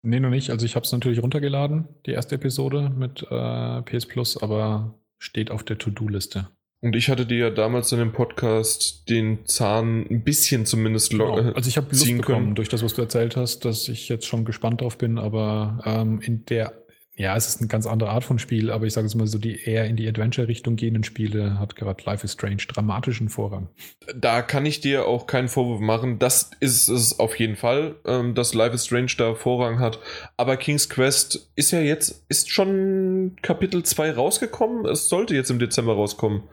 Nee, 0.02 0.20
noch 0.20 0.30
nicht. 0.30 0.50
Also 0.50 0.64
ich 0.64 0.76
habe 0.76 0.84
es 0.84 0.92
natürlich 0.92 1.22
runtergeladen, 1.22 1.88
die 2.06 2.12
erste 2.12 2.36
Episode 2.36 2.90
mit 2.96 3.26
äh, 3.30 3.82
PS 3.82 4.06
Plus, 4.06 4.40
aber 4.40 4.94
steht 5.18 5.50
auf 5.50 5.64
der 5.64 5.78
To-Do-Liste. 5.78 6.48
Und 6.82 6.96
ich 6.96 7.10
hatte 7.10 7.26
dir 7.26 7.36
ja 7.36 7.50
damals 7.50 7.92
in 7.92 7.98
dem 7.98 8.12
Podcast 8.12 9.10
den 9.10 9.44
Zahn 9.44 10.06
ein 10.08 10.24
bisschen 10.24 10.64
zumindest 10.64 11.10
Genau. 11.10 11.34
Also 11.34 11.68
ich 11.68 11.76
habe 11.76 11.88
Lust 11.90 12.04
ziehen 12.04 12.18
bekommen 12.18 12.38
können. 12.38 12.54
durch 12.54 12.70
das, 12.70 12.82
was 12.82 12.94
du 12.94 13.02
erzählt 13.02 13.36
hast, 13.36 13.66
dass 13.66 13.86
ich 13.88 14.08
jetzt 14.08 14.26
schon 14.26 14.46
gespannt 14.46 14.80
drauf 14.80 14.96
bin, 14.96 15.18
aber 15.18 15.82
ähm, 15.84 16.20
in 16.22 16.46
der 16.46 16.79
ja, 17.20 17.36
es 17.36 17.48
ist 17.48 17.60
eine 17.60 17.68
ganz 17.68 17.86
andere 17.86 18.08
Art 18.08 18.24
von 18.24 18.38
Spiel, 18.38 18.70
aber 18.70 18.86
ich 18.86 18.94
sage 18.94 19.06
es 19.06 19.14
mal 19.14 19.26
so, 19.26 19.36
die 19.36 19.62
eher 19.62 19.84
in 19.84 19.96
die 19.96 20.08
Adventure-Richtung 20.08 20.76
gehenden 20.76 21.04
Spiele 21.04 21.58
hat 21.58 21.76
gerade 21.76 22.02
Life 22.06 22.24
is 22.24 22.32
Strange 22.32 22.62
dramatischen 22.66 23.28
Vorrang. 23.28 23.68
Da 24.16 24.40
kann 24.40 24.64
ich 24.64 24.80
dir 24.80 25.06
auch 25.06 25.26
keinen 25.26 25.48
Vorwurf 25.48 25.80
machen. 25.80 26.18
Das 26.18 26.50
ist 26.60 26.88
es 26.88 27.18
auf 27.18 27.38
jeden 27.38 27.56
Fall, 27.56 27.96
ähm, 28.06 28.34
dass 28.34 28.54
Life 28.54 28.74
is 28.74 28.86
Strange 28.86 29.12
da 29.18 29.34
Vorrang 29.34 29.80
hat. 29.80 29.98
Aber 30.38 30.56
King's 30.56 30.88
Quest 30.88 31.50
ist 31.56 31.72
ja 31.72 31.80
jetzt, 31.80 32.24
ist 32.30 32.50
schon 32.50 33.36
Kapitel 33.42 33.82
2 33.82 34.12
rausgekommen. 34.12 34.86
Es 34.86 35.10
sollte 35.10 35.34
jetzt 35.34 35.50
im 35.50 35.58
Dezember 35.58 35.92
rauskommen. 35.92 36.44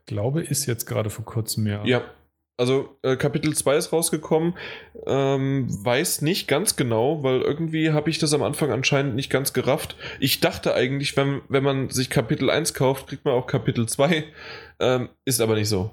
Ich 0.00 0.06
glaube, 0.06 0.42
ist 0.42 0.66
jetzt 0.66 0.86
gerade 0.86 1.08
vor 1.08 1.24
kurzem, 1.24 1.68
ja. 1.68 1.84
Ja. 1.84 2.02
Also 2.58 2.96
äh, 3.02 3.16
Kapitel 3.16 3.54
2 3.54 3.76
ist 3.76 3.92
rausgekommen, 3.92 4.54
ähm, 5.06 5.66
weiß 5.68 6.22
nicht 6.22 6.48
ganz 6.48 6.76
genau, 6.76 7.22
weil 7.22 7.42
irgendwie 7.42 7.90
habe 7.90 8.08
ich 8.08 8.18
das 8.18 8.32
am 8.32 8.42
Anfang 8.42 8.72
anscheinend 8.72 9.14
nicht 9.14 9.28
ganz 9.28 9.52
gerafft. 9.52 9.96
Ich 10.20 10.40
dachte 10.40 10.74
eigentlich, 10.74 11.16
wenn, 11.18 11.42
wenn 11.48 11.62
man 11.62 11.90
sich 11.90 12.08
Kapitel 12.08 12.48
1 12.48 12.72
kauft, 12.72 13.08
kriegt 13.08 13.26
man 13.26 13.34
auch 13.34 13.46
Kapitel 13.46 13.86
2. 13.86 14.24
Ähm, 14.80 15.10
ist 15.26 15.40
aber 15.40 15.54
nicht 15.54 15.68
so. 15.68 15.90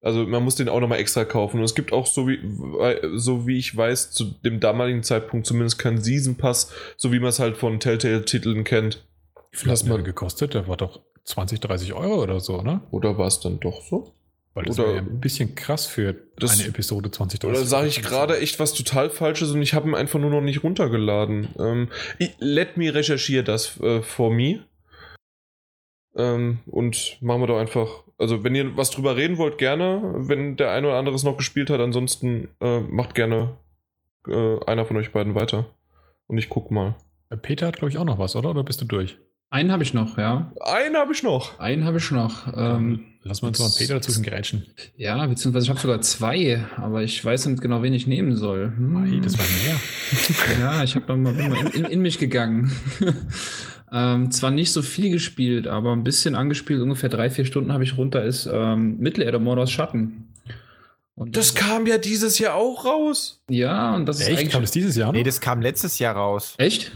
Also 0.00 0.26
man 0.26 0.44
muss 0.44 0.56
den 0.56 0.68
auch 0.68 0.80
nochmal 0.80 0.98
extra 0.98 1.24
kaufen. 1.24 1.58
Und 1.58 1.64
es 1.64 1.74
gibt 1.74 1.92
auch, 1.92 2.06
so 2.06 2.28
wie, 2.28 2.38
so 3.14 3.46
wie 3.46 3.58
ich 3.58 3.74
weiß, 3.74 4.10
zu 4.12 4.24
dem 4.44 4.60
damaligen 4.60 5.02
Zeitpunkt 5.02 5.46
zumindest 5.46 5.78
keinen 5.78 6.02
Season 6.02 6.36
Pass, 6.36 6.70
so 6.98 7.10
wie 7.12 7.18
man 7.18 7.30
es 7.30 7.38
halt 7.38 7.56
von 7.56 7.80
Telltale-Titeln 7.80 8.64
kennt. 8.64 9.06
Wie 9.50 9.56
viel 9.56 9.72
hat 9.72 9.84
mal 9.86 10.02
gekostet? 10.02 10.52
Der 10.52 10.68
war 10.68 10.76
doch 10.76 11.00
20, 11.24 11.60
30 11.60 11.94
Euro 11.94 12.22
oder 12.22 12.40
so, 12.40 12.60
ne? 12.60 12.82
Oder 12.90 13.16
war 13.16 13.28
es 13.28 13.40
dann 13.40 13.60
doch 13.60 13.80
so? 13.82 14.12
Weil 14.54 14.64
das 14.66 14.78
Oder- 14.78 14.88
wäre 14.88 14.96
ja 14.98 15.02
ein 15.02 15.20
bisschen 15.20 15.54
krass 15.56 15.86
für 15.86 16.14
Das- 16.38 16.58
eine 16.58 16.68
Episode 16.68 17.10
20, 17.10 17.40
30 17.40 17.58
Oder 17.58 17.66
sage 17.66 17.88
ich 17.88 18.02
gerade 18.02 18.38
echt 18.38 18.60
was 18.60 18.72
total 18.72 19.10
Falsches 19.10 19.50
und 19.50 19.60
ich 19.62 19.74
habe 19.74 19.88
ihn 19.88 19.94
einfach 19.96 20.20
nur 20.20 20.30
noch 20.30 20.40
nicht 20.40 20.62
runtergeladen. 20.62 21.48
Ähm, 21.58 21.88
ich, 22.18 22.30
let 22.38 22.76
me 22.76 22.94
recherchiere 22.94 23.42
das 23.44 23.80
äh, 23.80 24.00
for 24.02 24.30
me. 24.32 24.64
Ähm, 26.16 26.60
und 26.66 27.18
machen 27.20 27.42
wir 27.42 27.46
doch 27.48 27.58
einfach. 27.58 28.04
Also, 28.18 28.44
wenn 28.44 28.54
ihr 28.54 28.76
was 28.76 28.90
drüber 28.90 29.16
reden 29.16 29.38
wollt, 29.38 29.58
gerne. 29.58 30.00
Wenn 30.16 30.56
der 30.56 30.70
eine 30.70 30.86
oder 30.86 30.96
andere 30.96 31.16
es 31.16 31.24
noch 31.24 31.36
gespielt 31.36 31.70
hat, 31.70 31.80
ansonsten 31.80 32.48
äh, 32.60 32.78
macht 32.80 33.16
gerne 33.16 33.56
äh, 34.28 34.64
einer 34.66 34.86
von 34.86 34.96
euch 34.96 35.10
beiden 35.10 35.34
weiter. 35.34 35.66
Und 36.28 36.38
ich 36.38 36.48
guck 36.48 36.70
mal. 36.70 36.94
Äh, 37.30 37.36
Peter 37.36 37.66
hat, 37.66 37.76
glaube 37.78 37.90
ich, 37.90 37.98
auch 37.98 38.04
noch 38.04 38.20
was, 38.20 38.36
oder? 38.36 38.50
Oder 38.50 38.62
bist 38.62 38.80
du 38.80 38.84
durch? 38.84 39.18
Einen 39.54 39.70
habe 39.70 39.84
ich 39.84 39.94
noch, 39.94 40.18
ja. 40.18 40.50
Einen 40.60 40.96
habe 40.96 41.12
ich 41.12 41.22
noch. 41.22 41.60
Einen 41.60 41.84
habe 41.84 41.98
ich 41.98 42.10
noch. 42.10 42.52
Ähm, 42.56 43.04
Lass 43.22 43.40
mal 43.40 43.48
uns 43.48 43.60
mal 43.60 43.70
Peter 43.78 43.94
dazwischen 43.94 44.24
grätschen. 44.24 44.66
ja, 44.96 45.24
beziehungsweise 45.24 45.66
ich 45.66 45.70
habe 45.70 45.78
sogar 45.78 46.00
zwei, 46.00 46.66
aber 46.76 47.04
ich 47.04 47.24
weiß 47.24 47.46
nicht 47.46 47.62
genau, 47.62 47.80
wen 47.80 47.94
ich 47.94 48.08
nehmen 48.08 48.34
soll. 48.34 48.72
Hm. 48.76 48.96
Ei, 48.96 49.20
das 49.22 49.38
war 49.38 49.46
mehr. 49.64 49.76
Ja, 50.60 50.82
ich 50.82 50.96
hab 50.96 51.06
mal, 51.06 51.32
bin 51.32 51.50
mal 51.50 51.58
in, 51.58 51.66
in, 51.68 51.84
in 51.84 52.00
mich 52.00 52.18
gegangen. 52.18 52.72
ähm, 53.92 54.32
zwar 54.32 54.50
nicht 54.50 54.72
so 54.72 54.82
viel 54.82 55.12
gespielt, 55.12 55.68
aber 55.68 55.92
ein 55.92 56.02
bisschen 56.02 56.34
angespielt, 56.34 56.82
ungefähr 56.82 57.08
drei, 57.08 57.30
vier 57.30 57.44
Stunden 57.44 57.72
habe 57.72 57.84
ich 57.84 57.96
runter, 57.96 58.24
ist 58.24 58.50
ähm, 58.52 58.98
Mittelerde 58.98 59.38
Mordors 59.38 59.70
Schatten. 59.70 60.30
Und 61.14 61.36
Das 61.36 61.54
kam 61.54 61.86
ja 61.86 61.98
dieses 61.98 62.40
Jahr 62.40 62.54
auch 62.54 62.84
raus. 62.84 63.40
Ja, 63.48 63.94
und 63.94 64.06
das 64.06 64.18
ist 64.18 64.26
Echt? 64.26 64.38
eigentlich. 64.40 64.52
Kam 64.52 64.62
das 64.62 64.72
dieses 64.72 64.96
Jahr 64.96 65.06
noch? 65.06 65.12
Nee, 65.12 65.22
das 65.22 65.40
kam 65.40 65.60
letztes 65.62 66.00
Jahr 66.00 66.16
raus. 66.16 66.54
Echt? 66.58 66.90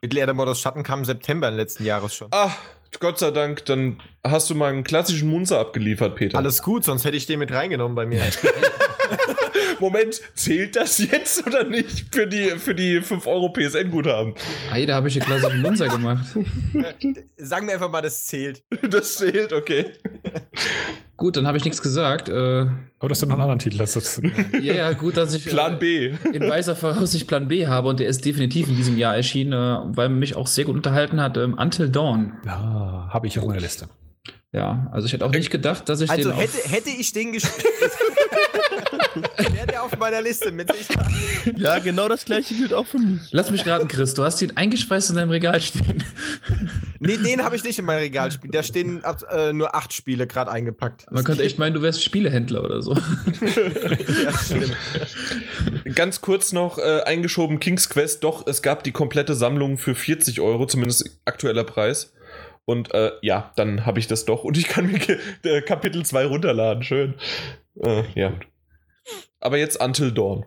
Mittelerde 0.00 0.34
Mordors 0.34 0.60
Schatten 0.60 0.82
kam 0.82 1.00
im 1.00 1.04
September 1.04 1.50
letzten 1.50 1.84
Jahres 1.84 2.14
schon. 2.14 2.28
Ah, 2.30 2.52
Gott 3.00 3.18
sei 3.18 3.30
Dank, 3.30 3.64
dann 3.66 4.00
hast 4.24 4.48
du 4.50 4.54
mal 4.54 4.70
einen 4.70 4.84
klassischen 4.84 5.28
Munzer 5.28 5.58
abgeliefert, 5.58 6.14
Peter. 6.16 6.38
Alles 6.38 6.62
gut, 6.62 6.84
sonst 6.84 7.04
hätte 7.04 7.16
ich 7.16 7.26
den 7.26 7.38
mit 7.38 7.52
reingenommen 7.52 7.94
bei 7.94 8.06
mir. 8.06 8.22
Moment, 9.80 10.20
zählt 10.34 10.76
das 10.76 10.98
jetzt 10.98 11.46
oder 11.46 11.64
nicht 11.64 12.14
für 12.14 12.26
die, 12.26 12.50
für 12.58 12.74
die 12.74 13.00
5 13.00 13.26
Euro 13.26 13.52
PSN-Guthaben? 13.52 14.34
Ei, 14.70 14.86
da 14.86 14.94
habe 14.96 15.08
ich 15.08 15.14
hier 15.14 15.22
klassischen 15.22 15.62
Munzer 15.62 15.88
gemacht. 15.88 16.24
Sagen 17.36 17.66
wir 17.66 17.74
einfach 17.74 17.90
mal, 17.90 18.02
das 18.02 18.26
zählt. 18.26 18.62
Das 18.90 19.16
zählt, 19.16 19.52
okay. 19.52 19.86
Gut, 21.16 21.36
dann 21.36 21.46
habe 21.46 21.58
ich 21.58 21.64
nichts 21.64 21.82
gesagt. 21.82 22.28
Äh, 22.28 22.32
Aber 23.00 23.08
das 23.08 23.18
ist 23.18 23.22
noch 23.26 23.32
einen 23.34 23.42
anderen 23.42 23.58
Titel. 23.58 23.76
Das 23.78 23.96
ist, 23.96 24.20
ja, 24.60 24.74
ja, 24.74 24.92
gut, 24.92 25.16
dass 25.16 25.34
ich 25.34 25.44
Plan 25.46 25.74
äh, 25.74 25.76
B. 25.78 26.14
in 26.32 26.48
weiser 26.48 26.76
Voraussicht 26.76 27.26
Plan 27.28 27.48
B 27.48 27.66
habe 27.66 27.88
und 27.88 28.00
der 28.00 28.06
ist 28.08 28.24
definitiv 28.24 28.68
in 28.68 28.76
diesem 28.76 28.96
Jahr 28.96 29.16
erschienen, 29.16 29.52
äh, 29.52 29.96
weil 29.96 30.08
mich 30.08 30.36
auch 30.36 30.46
sehr 30.46 30.64
gut 30.64 30.76
unterhalten 30.76 31.20
hat. 31.20 31.36
Ähm, 31.36 31.54
Until 31.58 31.88
Dawn. 31.88 32.34
ja, 32.46 33.08
habe 33.12 33.26
ich 33.26 33.38
auf 33.38 33.46
meiner 33.46 33.60
Liste. 33.60 33.88
Ja, 34.52 34.88
also 34.92 35.06
ich 35.06 35.12
hätte 35.12 35.26
auch 35.26 35.30
nicht 35.32 35.50
gedacht, 35.50 35.88
dass 35.90 36.00
ich 36.00 36.08
Also 36.10 36.30
den. 36.30 36.38
hätte, 36.38 36.58
auf- 36.58 36.72
hätte 36.72 36.88
ich 36.90 37.12
den 37.12 37.32
gespielt. 37.32 37.66
Wäre 39.22 39.66
der 39.66 39.82
auf 39.82 39.96
meiner 39.98 40.22
Liste 40.22 40.52
mit 40.52 40.72
Sicherheit. 40.72 41.08
Ja, 41.56 41.78
genau 41.78 42.08
das 42.08 42.24
gleiche 42.24 42.54
gilt 42.54 42.74
auch 42.74 42.86
für 42.86 42.98
mich. 42.98 43.20
Lass 43.30 43.50
mich 43.50 43.66
raten, 43.66 43.88
Chris, 43.88 44.14
du 44.14 44.22
hast 44.22 44.40
ihn 44.42 44.52
eingespeist 44.56 45.10
in 45.10 45.16
deinem 45.16 45.30
Regal 45.30 45.60
stehen. 45.60 46.04
Nee, 47.00 47.16
den 47.16 47.42
habe 47.42 47.56
ich 47.56 47.64
nicht 47.64 47.78
in 47.78 47.84
meinem 47.84 48.00
Regal 48.00 48.30
spielen. 48.30 48.52
Da 48.52 48.62
stehen 48.62 49.02
äh, 49.30 49.52
nur 49.52 49.74
acht 49.74 49.92
Spiele 49.92 50.26
gerade 50.26 50.50
eingepackt. 50.50 51.10
Man 51.10 51.24
könnte 51.24 51.42
echt 51.42 51.58
meinen, 51.58 51.74
du 51.74 51.82
wärst 51.82 52.02
Spielehändler 52.02 52.62
oder 52.64 52.82
so. 52.82 52.94
Ja, 52.94 54.32
stimmt. 54.38 54.76
Ganz 55.94 56.20
kurz 56.20 56.52
noch 56.52 56.78
äh, 56.78 57.02
eingeschoben: 57.02 57.60
King's 57.60 57.88
Quest. 57.88 58.24
Doch, 58.24 58.46
es 58.46 58.62
gab 58.62 58.84
die 58.84 58.92
komplette 58.92 59.34
Sammlung 59.34 59.78
für 59.78 59.94
40 59.94 60.40
Euro, 60.40 60.66
zumindest 60.66 61.20
aktueller 61.24 61.64
Preis. 61.64 62.12
Und 62.64 62.92
äh, 62.92 63.12
ja, 63.22 63.50
dann 63.56 63.86
habe 63.86 63.98
ich 63.98 64.08
das 64.08 64.26
doch. 64.26 64.44
Und 64.44 64.58
ich 64.58 64.68
kann 64.68 64.92
mir 64.92 65.00
äh, 65.42 65.62
Kapitel 65.62 66.04
2 66.04 66.26
runterladen. 66.26 66.82
Schön. 66.82 67.14
Äh, 67.82 68.02
ja. 68.14 68.34
Aber 69.40 69.58
jetzt 69.58 69.80
Until 69.80 70.12
Dawn. 70.12 70.44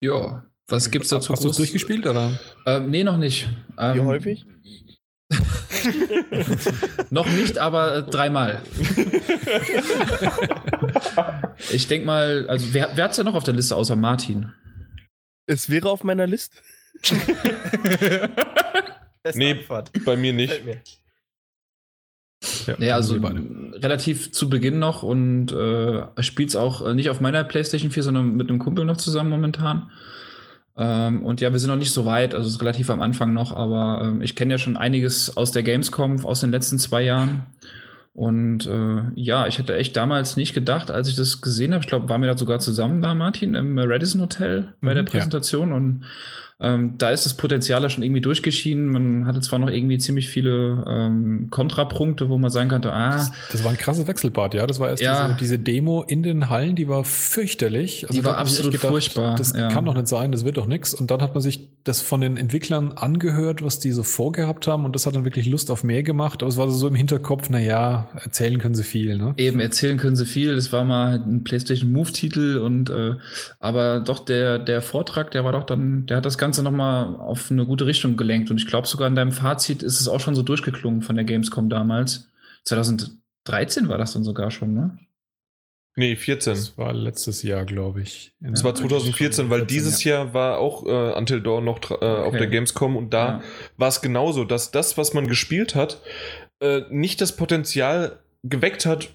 ja, 0.00 0.44
was 0.68 0.90
gibt's 0.90 1.08
dazu? 1.08 1.32
Hast 1.32 1.44
du 1.44 1.48
es 1.48 1.56
durchgespielt, 1.56 2.06
oder? 2.06 2.38
Ähm, 2.66 2.90
nee, 2.90 3.02
noch 3.02 3.16
nicht. 3.16 3.48
Ähm, 3.78 3.96
Wie 3.96 4.00
häufig? 4.00 4.44
Noch 7.10 7.26
nicht, 7.26 7.58
aber 7.58 7.96
äh, 7.96 8.02
dreimal. 8.02 8.62
ich 11.70 11.86
denke 11.86 12.06
mal, 12.06 12.46
also 12.48 12.72
wer, 12.72 12.90
wer 12.94 13.04
hat's 13.04 13.18
ja 13.18 13.24
noch 13.24 13.34
auf 13.34 13.44
der 13.44 13.52
Liste 13.54 13.76
außer 13.76 13.96
Martin? 13.96 14.52
Es 15.46 15.70
wäre 15.70 15.90
auf 15.90 16.04
meiner 16.04 16.26
Liste. 16.26 16.56
Nee. 19.34 19.52
Antwort. 19.52 19.90
Bei 20.06 20.16
mir 20.16 20.32
nicht. 20.32 20.58
Ja, 22.66 22.74
Nee, 22.78 22.92
also 22.92 23.16
relativ 23.16 24.32
zu 24.32 24.48
Beginn 24.48 24.78
noch 24.78 25.02
und 25.02 25.52
äh, 25.52 26.02
spielt's 26.22 26.54
auch 26.56 26.86
äh, 26.86 26.94
nicht 26.94 27.10
auf 27.10 27.20
meiner 27.20 27.42
PlayStation 27.44 27.90
4, 27.90 28.02
sondern 28.04 28.36
mit 28.36 28.48
einem 28.48 28.58
Kumpel 28.58 28.84
noch 28.84 28.96
zusammen 28.96 29.30
momentan. 29.30 29.90
Ähm, 30.76 31.24
und 31.24 31.40
ja, 31.40 31.50
wir 31.50 31.58
sind 31.58 31.70
noch 31.70 31.76
nicht 31.76 31.90
so 31.92 32.04
weit, 32.04 32.34
also 32.34 32.46
es 32.46 32.54
ist 32.54 32.60
relativ 32.62 32.90
am 32.90 33.02
Anfang 33.02 33.32
noch, 33.32 33.52
aber 33.52 34.02
ähm, 34.04 34.22
ich 34.22 34.36
kenne 34.36 34.54
ja 34.54 34.58
schon 34.58 34.76
einiges 34.76 35.36
aus 35.36 35.50
der 35.50 35.64
Gamescom 35.64 36.24
aus 36.24 36.40
den 36.40 36.52
letzten 36.52 36.78
zwei 36.78 37.02
Jahren. 37.02 37.46
Und 38.14 38.66
äh, 38.66 39.02
ja, 39.14 39.46
ich 39.46 39.58
hätte 39.58 39.76
echt 39.76 39.96
damals 39.96 40.36
nicht 40.36 40.54
gedacht, 40.54 40.90
als 40.90 41.08
ich 41.08 41.16
das 41.16 41.40
gesehen 41.40 41.72
habe, 41.72 41.82
ich 41.82 41.88
glaube, 41.88 42.08
waren 42.08 42.20
wir 42.20 42.28
da 42.28 42.36
sogar 42.38 42.58
zusammen 42.58 43.00
da, 43.02 43.14
Martin, 43.14 43.54
im 43.54 43.78
Radisson 43.78 44.20
Hotel 44.20 44.74
bei 44.80 44.90
Mhm, 44.90 44.94
der 44.94 45.04
ja. 45.04 45.10
Präsentation 45.10 45.72
und 45.72 46.04
ähm, 46.60 46.94
da 46.98 47.10
ist 47.10 47.24
das 47.24 47.34
Potenzial 47.34 47.82
ja 47.82 47.88
schon 47.88 48.02
irgendwie 48.02 48.20
durchgeschienen. 48.20 48.88
Man 48.88 49.26
hatte 49.26 49.40
zwar 49.40 49.60
noch 49.60 49.68
irgendwie 49.70 49.98
ziemlich 49.98 50.28
viele 50.28 50.84
ähm, 50.88 51.48
Kontrapunkte, 51.50 52.28
wo 52.28 52.36
man 52.38 52.50
sagen 52.50 52.68
könnte, 52.68 52.92
ah, 52.92 53.30
Das 53.52 53.62
war 53.62 53.70
ein 53.70 53.76
krasses 53.78 54.08
Wechselbad, 54.08 54.54
ja. 54.54 54.66
Das 54.66 54.80
war 54.80 54.88
erst 54.88 55.00
Ja. 55.02 55.26
diese, 55.28 55.36
diese 55.38 55.58
Demo 55.60 56.02
in 56.02 56.24
den 56.24 56.50
Hallen, 56.50 56.74
die 56.74 56.88
war 56.88 57.04
fürchterlich. 57.04 58.06
Also 58.08 58.18
Die 58.20 58.24
war 58.24 58.38
absolut 58.38 58.74
furchtbar, 58.76 59.36
Das 59.36 59.52
ja. 59.56 59.68
kann 59.68 59.84
doch 59.84 59.94
nicht 59.94 60.08
sein, 60.08 60.32
das 60.32 60.44
wird 60.44 60.56
doch 60.56 60.66
nichts. 60.66 60.94
Und 60.94 61.12
dann 61.12 61.22
hat 61.22 61.34
man 61.34 61.42
sich 61.42 61.68
das 61.84 62.02
von 62.02 62.20
den 62.20 62.36
Entwicklern 62.36 62.90
angehört, 62.92 63.62
was 63.62 63.78
die 63.78 63.92
so 63.92 64.02
vorgehabt 64.02 64.66
haben. 64.66 64.84
Und 64.84 64.96
das 64.96 65.06
hat 65.06 65.14
dann 65.14 65.24
wirklich 65.24 65.46
Lust 65.46 65.70
auf 65.70 65.84
mehr 65.84 66.02
gemacht. 66.02 66.42
Aber 66.42 66.50
es 66.50 66.56
war 66.56 66.68
so 66.70 66.88
im 66.88 66.96
Hinterkopf, 66.96 67.48
na 67.50 67.60
ja, 67.60 68.08
erzählen 68.24 68.58
können 68.58 68.74
sie 68.74 68.82
viel, 68.82 69.16
ne? 69.16 69.32
Eben, 69.36 69.60
erzählen 69.60 69.96
können 69.96 70.16
sie 70.16 70.26
viel. 70.26 70.56
Das 70.56 70.72
war 70.72 70.84
mal 70.84 71.22
ein 71.24 71.44
PlayStation 71.44 71.92
Move-Titel 71.92 72.58
und 72.58 72.90
äh, 72.90 73.14
aber 73.60 74.00
doch 74.00 74.18
der, 74.24 74.58
der 74.58 74.82
Vortrag, 74.82 75.30
der 75.30 75.44
war 75.44 75.52
doch 75.52 75.64
dann, 75.64 76.06
der 76.06 76.16
hat 76.16 76.26
das 76.26 76.36
Ganze 76.36 76.47
nochmal 76.62 77.16
auf 77.16 77.50
eine 77.50 77.66
gute 77.66 77.86
Richtung 77.86 78.16
gelenkt. 78.16 78.50
Und 78.50 78.56
ich 78.58 78.66
glaube 78.66 78.86
sogar 78.86 79.06
in 79.08 79.14
deinem 79.14 79.32
Fazit 79.32 79.82
ist 79.82 80.00
es 80.00 80.08
auch 80.08 80.20
schon 80.20 80.34
so 80.34 80.42
durchgeklungen 80.42 81.02
von 81.02 81.16
der 81.16 81.24
Gamescom 81.24 81.68
damals. 81.68 82.28
2013 82.64 83.88
war 83.88 83.98
das 83.98 84.12
dann 84.12 84.24
sogar 84.24 84.50
schon, 84.50 84.74
ne? 84.74 84.98
Nee, 85.96 86.14
14. 86.14 86.54
Das 86.54 86.78
war 86.78 86.92
letztes 86.92 87.42
Jahr, 87.42 87.64
glaube 87.64 88.02
ich. 88.02 88.32
Das 88.40 88.62
war 88.62 88.72
2014, 88.74 89.50
weil 89.50 89.66
dieses 89.66 90.04
Jahr 90.04 90.32
war 90.32 90.58
auch 90.58 90.86
äh, 90.86 91.12
Until 91.18 91.40
Dawn 91.40 91.64
noch 91.64 91.90
äh, 91.90 91.94
auf 91.94 92.28
Okay. 92.28 92.38
der 92.38 92.46
Gamescom 92.46 92.96
und 92.96 93.12
da 93.12 93.26
Ja. 93.28 93.42
war 93.78 93.88
es 93.88 94.00
genauso, 94.00 94.44
dass 94.44 94.70
das, 94.70 94.96
was 94.96 95.12
man 95.12 95.26
gespielt 95.26 95.74
hat, 95.74 96.00
äh, 96.60 96.82
nicht 96.90 97.20
das 97.20 97.34
Potenzial 97.34 98.20
geweckt 98.44 98.86
hat, 98.86 99.08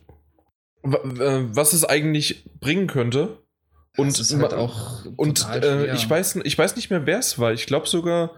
äh, 0.83 0.89
was 0.91 1.71
es 1.71 1.85
eigentlich 1.85 2.43
bringen 2.59 2.87
könnte. 2.87 3.37
Und, 3.97 4.07
das 4.19 4.31
ist 4.31 4.41
halt 4.41 4.53
auch 4.53 5.05
und 5.17 5.45
äh, 5.51 5.93
ich 5.93 6.09
weiß, 6.09 6.37
ich 6.43 6.57
weiß 6.57 6.75
nicht 6.75 6.89
mehr, 6.89 7.05
wer 7.05 7.19
es 7.19 7.37
war. 7.37 7.53
Ich 7.53 7.65
glaube 7.67 7.87
sogar, 7.87 8.31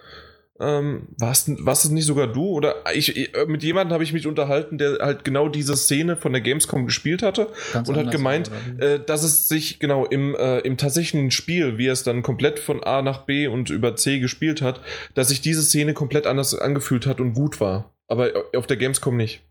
Ähm, 0.58 1.10
warst, 1.20 1.50
warst 1.66 1.84
es 1.84 1.92
nicht 1.92 2.06
sogar 2.06 2.28
du? 2.32 2.46
Oder 2.46 2.76
ich, 2.94 3.18
ich 3.18 3.30
mit 3.48 3.62
jemandem 3.62 3.92
habe 3.94 4.06
ich 4.06 4.14
mich 4.14 4.26
unterhalten, 4.26 4.78
der 4.78 5.00
halt 5.02 5.26
genau 5.26 5.50
diese 5.50 5.76
Szene 5.76 6.16
von 6.16 6.32
der 6.32 6.42
Gamescom 6.42 6.86
gespielt 6.86 7.24
hatte 7.24 7.50
Ganz 7.74 7.90
und 7.90 7.98
hat 7.98 8.10
gemeint, 8.10 8.50
äh, 8.80 9.02
dass 9.06 9.24
es 9.24 9.50
sich 9.50 9.80
genau 9.80 10.06
im, 10.06 10.34
äh, 10.34 10.60
im 10.60 10.78
tatsächlichen 10.78 11.30
Spiel, 11.32 11.78
wie 11.78 11.88
er 11.88 11.92
es 11.94 12.04
dann 12.04 12.24
komplett 12.24 12.60
von 12.60 12.82
A 12.86 13.02
nach 13.02 13.26
B 13.26 13.48
und 13.48 13.70
über 13.70 13.98
C 13.98 14.20
gespielt 14.20 14.62
hat, 14.62 14.80
dass 15.14 15.28
sich 15.28 15.42
diese 15.42 15.62
Szene 15.62 15.94
komplett 15.94 16.26
anders 16.26 16.58
angefühlt 16.58 17.06
hat 17.06 17.20
und 17.20 17.34
gut 17.34 17.60
war. 17.60 17.94
Aber 18.08 18.32
auf 18.56 18.66
der 18.66 18.78
Gamescom 18.78 19.18
nicht. 19.18 19.42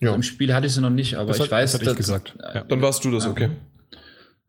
Also 0.00 0.14
Im 0.14 0.22
Spiel 0.22 0.54
hatte 0.54 0.66
ich 0.68 0.72
sie 0.74 0.80
noch 0.80 0.88
nicht, 0.90 1.16
aber 1.16 1.28
Das 1.28 1.36
ich 1.36 1.42
hat- 1.44 1.50
weiß, 1.50 1.72
das 1.72 1.80
hatte 1.82 1.90
ich 1.90 1.96
dass- 1.98 2.06
gesagt, 2.06 2.34
ja. 2.54 2.64
Dann 2.64 2.80
warst 2.80 3.04
du 3.04 3.10
das, 3.10 3.24
Ja. 3.24 3.30
okay. 3.30 3.50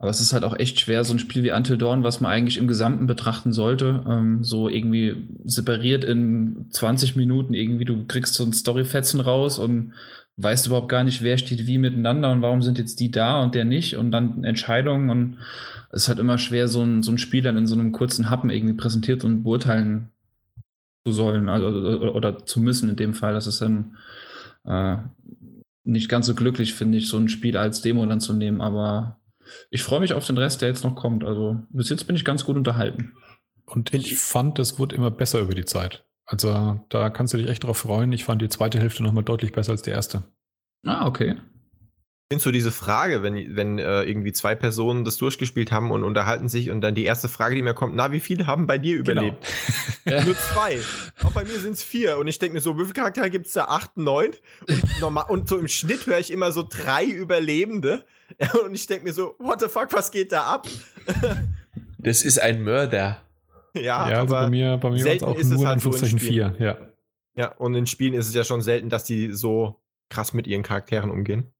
Aber 0.06 0.12
es 0.12 0.22
ist 0.22 0.34
halt 0.34 0.44
auch 0.44 0.56
echt 0.60 0.80
schwer, 0.80 1.04
so 1.04 1.16
ein 1.16 1.20
Spiel 1.20 1.42
wie 1.42 1.52
Until 1.52 1.80
Dawn, 1.80 2.04
was 2.04 2.22
man 2.22 2.32
eigentlich 2.32 2.58
im 2.58 2.68
Gesamten 2.68 3.08
betrachten 3.08 3.52
sollte, 3.52 4.04
ähm, 4.08 4.44
so 4.44 4.70
irgendwie 4.70 5.16
separiert 5.46 6.04
in 6.04 6.68
20 6.70 7.16
Minuten 7.16 7.56
irgendwie, 7.56 7.86
du 7.86 8.06
kriegst 8.06 8.36
so 8.36 8.44
ein 8.44 8.54
Storyfetzen 8.54 9.20
raus 9.20 9.58
und 9.58 9.94
weißt 10.38 10.68
überhaupt 10.68 10.90
gar 10.90 11.04
nicht, 11.04 11.24
wer 11.24 11.40
steht 11.40 11.66
wie 11.66 11.80
miteinander 11.80 12.32
und 12.32 12.44
warum 12.44 12.62
sind 12.62 12.78
jetzt 12.78 13.00
die 13.00 13.10
da 13.10 13.42
und 13.42 13.56
der 13.56 13.66
nicht 13.66 13.98
und 13.98 14.12
dann 14.12 14.44
Entscheidungen 14.44 15.10
und 15.10 15.38
es 15.92 16.04
ist 16.04 16.10
halt 16.10 16.20
immer 16.20 16.38
schwer, 16.38 16.68
so 16.68 16.84
ein, 16.84 17.02
so 17.02 17.12
ein 17.12 17.18
Spiel 17.18 17.42
dann 17.42 17.58
in 17.58 17.66
so 17.66 17.74
einem 17.74 17.92
kurzen 17.92 18.30
Happen 18.30 18.52
irgendwie 18.52 18.76
präsentiert 18.76 19.24
und 19.24 19.42
beurteilen 19.42 20.12
zu 21.04 21.14
sollen, 21.14 21.50
also 21.50 21.68
oder, 21.68 22.14
oder 22.14 22.46
zu 22.46 22.60
müssen 22.60 22.90
in 22.92 22.96
dem 22.96 23.16
Fall. 23.16 23.34
Das 23.34 23.48
ist 23.48 23.60
dann 23.60 23.98
äh, 24.66 24.98
nicht 25.84 26.10
ganz 26.10 26.28
so 26.28 26.36
glücklich, 26.36 26.76
finde 26.76 27.00
ich, 27.00 27.10
so 27.10 27.18
ein 27.18 27.28
Spiel 27.28 27.58
als 27.58 27.82
Demo 27.82 28.06
dann 28.06 28.22
zu 28.22 28.34
nehmen, 28.34 28.62
aber 28.62 29.18
ich 29.70 29.84
freue 29.84 30.00
mich 30.00 30.14
auf 30.14 30.26
den 30.26 30.38
Rest, 30.38 30.62
der 30.62 30.70
jetzt 30.70 30.84
noch 30.84 30.96
kommt. 30.96 31.24
Also 31.24 31.58
bis 31.70 31.90
jetzt 31.90 32.06
bin 32.06 32.16
ich 32.16 32.26
ganz 32.26 32.46
gut 32.46 32.56
unterhalten. 32.56 33.14
Und 33.66 33.94
ich 33.94 34.18
fand, 34.18 34.60
es 34.60 34.78
wurde 34.78 34.96
immer 34.96 35.12
besser 35.12 35.40
über 35.40 35.56
die 35.56 35.66
Zeit. 35.66 36.06
Also 36.26 36.80
da 36.90 37.10
kannst 37.10 37.34
du 37.34 37.38
dich 37.38 37.48
echt 37.48 37.64
drauf 37.64 37.80
freuen. 37.80 38.12
Ich 38.12 38.26
fand 38.26 38.42
die 38.42 38.50
zweite 38.50 38.80
Hälfte 38.80 39.04
nochmal 39.04 39.24
deutlich 39.24 39.52
besser 39.52 39.72
als 39.72 39.84
die 39.84 39.92
erste. 39.92 40.24
Ah, 40.86 41.08
okay. 41.08 41.36
Ich 42.28 42.34
finde 42.34 42.44
so 42.44 42.52
diese 42.52 42.72
Frage, 42.72 43.22
wenn, 43.22 43.56
wenn 43.56 43.78
äh, 43.78 44.02
irgendwie 44.02 44.34
zwei 44.34 44.56
Personen 44.56 45.06
das 45.06 45.18
durchgespielt 45.18 45.72
haben 45.72 45.92
und 45.92 46.04
unterhalten 46.04 46.50
sich 46.50 46.72
und 46.72 46.82
dann 46.82 46.96
die 46.96 47.06
erste 47.06 47.30
Frage, 47.30 47.54
die 47.54 47.62
mir 47.62 47.76
kommt, 47.76 47.96
na, 47.96 48.12
wie 48.12 48.20
viele 48.20 48.48
haben 48.48 48.66
bei 48.66 48.80
dir 48.80 48.98
überlebt? 48.98 49.46
Ja. 50.06 50.24
Nur 50.26 50.36
zwei. 50.36 50.80
Auch 51.24 51.32
bei 51.34 51.44
mir 51.44 51.60
sind 51.60 51.74
es 51.74 51.84
vier. 51.84 52.18
Und 52.18 52.28
ich 52.28 52.40
denke 52.40 52.56
mir 52.56 52.62
so, 52.62 52.78
wie 52.78 52.82
viele 52.82 52.94
Charaktere 52.94 53.30
gibt 53.30 53.46
es 53.46 53.54
da? 53.54 53.66
Acht, 53.66 53.96
neun? 53.98 54.32
Und, 54.68 55.02
normal, 55.02 55.26
und 55.30 55.48
so 55.48 55.60
im 55.60 55.68
Schnitt 55.68 56.08
höre 56.08 56.18
ich 56.18 56.32
immer 56.32 56.52
so 56.52 56.68
drei 56.68 57.06
Überlebende. 57.06 58.06
Und 58.66 58.76
ich 58.76 58.88
denke 58.88 59.06
mir 59.06 59.14
so, 59.14 59.36
what 59.40 59.60
the 59.60 59.68
fuck, 59.68 59.92
was 59.94 60.12
geht 60.12 60.32
da 60.32 60.44
ab? 60.44 60.68
Das 61.98 62.22
ist 62.22 62.40
ein 62.40 62.62
Mörder. 62.62 63.24
ja, 63.74 63.82
ja, 63.82 63.98
also 63.98 64.36
aber 64.36 64.46
bei 64.46 64.50
mir, 64.52 64.78
bei 64.78 64.92
mir 64.92 64.92
war 64.92 64.98
es 64.98 65.04
selten 65.04 65.26
auch 65.26 65.36
ist 65.36 65.48
es 65.48 65.54
nur 65.54 65.62
in 65.62 65.68
halt 65.68 65.82
so 65.82 65.92
in 65.92 66.20
vier. 66.20 66.56
Ja. 66.60 66.78
Ja, 67.36 67.52
und 67.54 67.74
in 67.74 67.88
Spielen 67.88 68.14
ist 68.14 68.28
es 68.28 68.36
ja 68.36 68.44
schon 68.44 68.62
selten, 68.62 68.90
dass 68.90 69.06
die 69.06 69.34
so 69.34 69.82
krass 70.10 70.34
mit 70.34 70.46
ihren 70.46 70.62
Charakteren 70.62 71.10
umgehen. 71.10 71.52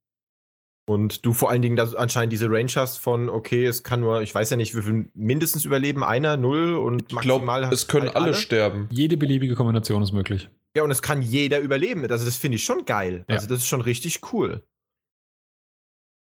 Und 0.88 1.26
du 1.26 1.32
vor 1.32 1.50
allen 1.50 1.62
Dingen 1.62 1.78
anscheinend 1.96 2.32
diese 2.32 2.48
Range 2.48 2.70
hast 2.76 2.98
von, 2.98 3.28
okay, 3.28 3.66
es 3.66 3.82
kann 3.82 4.00
nur, 4.00 4.22
ich 4.22 4.32
weiß 4.32 4.50
ja 4.50 4.56
nicht, 4.56 4.76
wie 4.76 4.82
viel 4.82 5.10
mindestens 5.14 5.64
überleben, 5.64 6.04
einer, 6.04 6.36
null 6.36 6.74
und 6.76 7.12
Ich 7.12 7.18
glaube, 7.18 7.44
maximal 7.44 7.74
es 7.74 7.88
können 7.88 8.06
halt 8.06 8.16
alle 8.16 8.34
sterben. 8.34 8.88
Jede 8.90 9.16
beliebige 9.16 9.56
Kombination 9.56 10.00
ist 10.02 10.12
möglich. 10.12 10.48
Ja, 10.76 10.84
und 10.84 10.92
es 10.92 11.02
kann 11.02 11.22
jeder 11.22 11.58
überleben. 11.58 12.08
Also 12.08 12.24
das 12.24 12.36
finde 12.36 12.56
ich 12.56 12.64
schon 12.64 12.84
geil. 12.84 13.24
Ja. 13.28 13.34
Also 13.34 13.48
das 13.48 13.58
ist 13.58 13.66
schon 13.66 13.80
richtig 13.80 14.32
cool. 14.32 14.62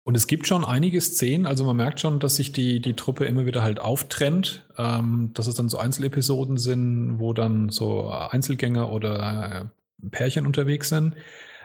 Und 0.05 0.16
es 0.16 0.26
gibt 0.26 0.47
schon 0.47 0.66
einige 0.66 1.00
Szenen, 1.00 1.47
also 1.47 1.65
man 1.65 1.76
merkt 1.76 1.99
schon, 1.99 2.20
dass 2.20 2.36
sich 2.36 2.52
die, 2.52 2.81
die 2.81 2.92
Truppe 2.92 3.24
immer 3.24 3.47
wieder 3.47 3.62
halt 3.62 3.81
auftrennt, 3.81 4.66
ähm, 4.76 5.31
dass 5.33 5.47
es 5.47 5.55
dann 5.55 5.70
so 5.70 5.78
Einzelepisoden 5.78 6.58
sind, 6.58 7.18
wo 7.18 7.33
dann 7.33 7.70
so 7.70 8.10
Einzelgänger 8.10 8.92
oder 8.92 9.70
äh, 10.02 10.08
Pärchen 10.10 10.47
unterwegs 10.47 10.91
sind. 10.91 11.15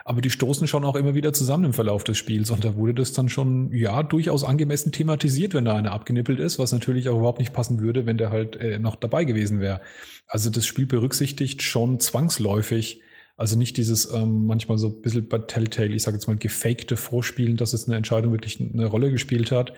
Aber 0.05 0.21
die 0.21 0.29
stoßen 0.29 0.67
schon 0.67 0.85
auch 0.85 0.95
immer 0.95 1.13
wieder 1.13 1.33
zusammen 1.33 1.65
im 1.65 1.73
Verlauf 1.73 2.05
des 2.05 2.17
Spiels. 2.17 2.49
Und 2.49 2.63
da 2.63 2.75
wurde 2.75 2.95
das 2.95 3.11
dann 3.11 3.27
schon, 3.27 3.73
ja, 3.73 4.01
durchaus 4.03 4.45
angemessen 4.45 4.93
thematisiert, 4.93 5.53
wenn 5.53 5.65
da 5.65 5.75
einer 5.75 5.91
abgenippelt 5.91 6.39
ist, 6.39 6.57
was 6.57 6.71
natürlich 6.71 7.09
auch 7.09 7.17
überhaupt 7.17 7.39
nicht 7.39 7.53
passen 7.53 7.81
würde, 7.81 8.05
wenn 8.05 8.17
der 8.17 8.31
halt 8.31 8.55
äh, 8.55 8.79
noch 8.79 8.95
dabei 8.95 9.25
gewesen 9.25 9.59
wäre. 9.59 9.81
Also 10.27 10.49
das 10.49 10.65
Spiel 10.65 10.85
berücksichtigt 10.85 11.61
schon 11.61 11.99
zwangsläufig, 11.99 13.01
also 13.39 13.57
nicht 13.57 13.77
dieses 13.77 14.13
ähm, 14.13 14.47
manchmal 14.47 14.77
so 14.77 14.89
ein 14.89 15.01
bisschen 15.01 15.29
bei 15.29 15.39
Telltale, 15.39 15.95
ich 15.95 16.03
sage 16.03 16.17
jetzt 16.17 16.27
mal, 16.27 16.35
gefakte 16.35 16.97
Vorspielen, 16.97 17.55
dass 17.55 17.71
es 17.71 17.87
eine 17.87 17.95
Entscheidung 17.95 18.33
wirklich 18.33 18.59
eine 18.59 18.85
Rolle 18.85 19.11
gespielt 19.11 19.51
hat. 19.53 19.71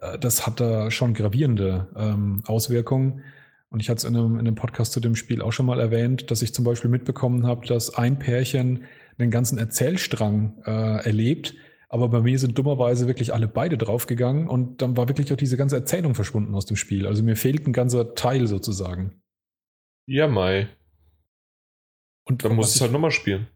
Äh, 0.00 0.20
das 0.20 0.46
hat 0.46 0.60
da 0.60 0.92
schon 0.92 1.14
gravierende 1.14 1.88
ähm, 1.96 2.44
Auswirkungen. 2.46 3.24
Und 3.70 3.80
ich 3.80 3.90
hatte 3.90 3.98
es 3.98 4.04
in 4.04 4.16
einem, 4.16 4.34
in 4.34 4.46
einem 4.46 4.54
Podcast 4.54 4.92
zu 4.92 5.00
dem 5.00 5.16
Spiel 5.16 5.42
auch 5.42 5.50
schon 5.50 5.66
mal 5.66 5.80
erwähnt, 5.80 6.30
dass 6.30 6.42
ich 6.42 6.54
zum 6.54 6.64
Beispiel 6.64 6.90
mitbekommen 6.90 7.44
habe, 7.44 7.66
dass 7.66 7.92
ein 7.92 8.20
Pärchen 8.20 8.84
einen 9.18 9.32
ganzen 9.32 9.58
Erzählstrang 9.58 10.62
äh, 10.64 11.04
erlebt, 11.04 11.54
aber 11.88 12.08
bei 12.08 12.20
mir 12.20 12.38
sind 12.38 12.56
dummerweise 12.56 13.08
wirklich 13.08 13.34
alle 13.34 13.48
beide 13.48 13.76
draufgegangen 13.76 14.46
und 14.46 14.80
dann 14.80 14.96
war 14.96 15.08
wirklich 15.08 15.32
auch 15.32 15.36
diese 15.36 15.56
ganze 15.56 15.74
Erzählung 15.74 16.14
verschwunden 16.14 16.54
aus 16.54 16.66
dem 16.66 16.76
Spiel. 16.76 17.04
Also 17.04 17.24
mir 17.24 17.34
fehlt 17.34 17.66
ein 17.66 17.72
ganzer 17.72 18.14
Teil 18.14 18.46
sozusagen. 18.46 19.20
Ja, 20.06 20.28
Mai. 20.28 20.68
Und 22.28 22.44
Dann 22.44 22.56
du 22.56 22.62
es 22.62 22.76
ich- 22.76 22.82
halt 22.82 22.92
nochmal 22.92 23.10
spielen. 23.10 23.48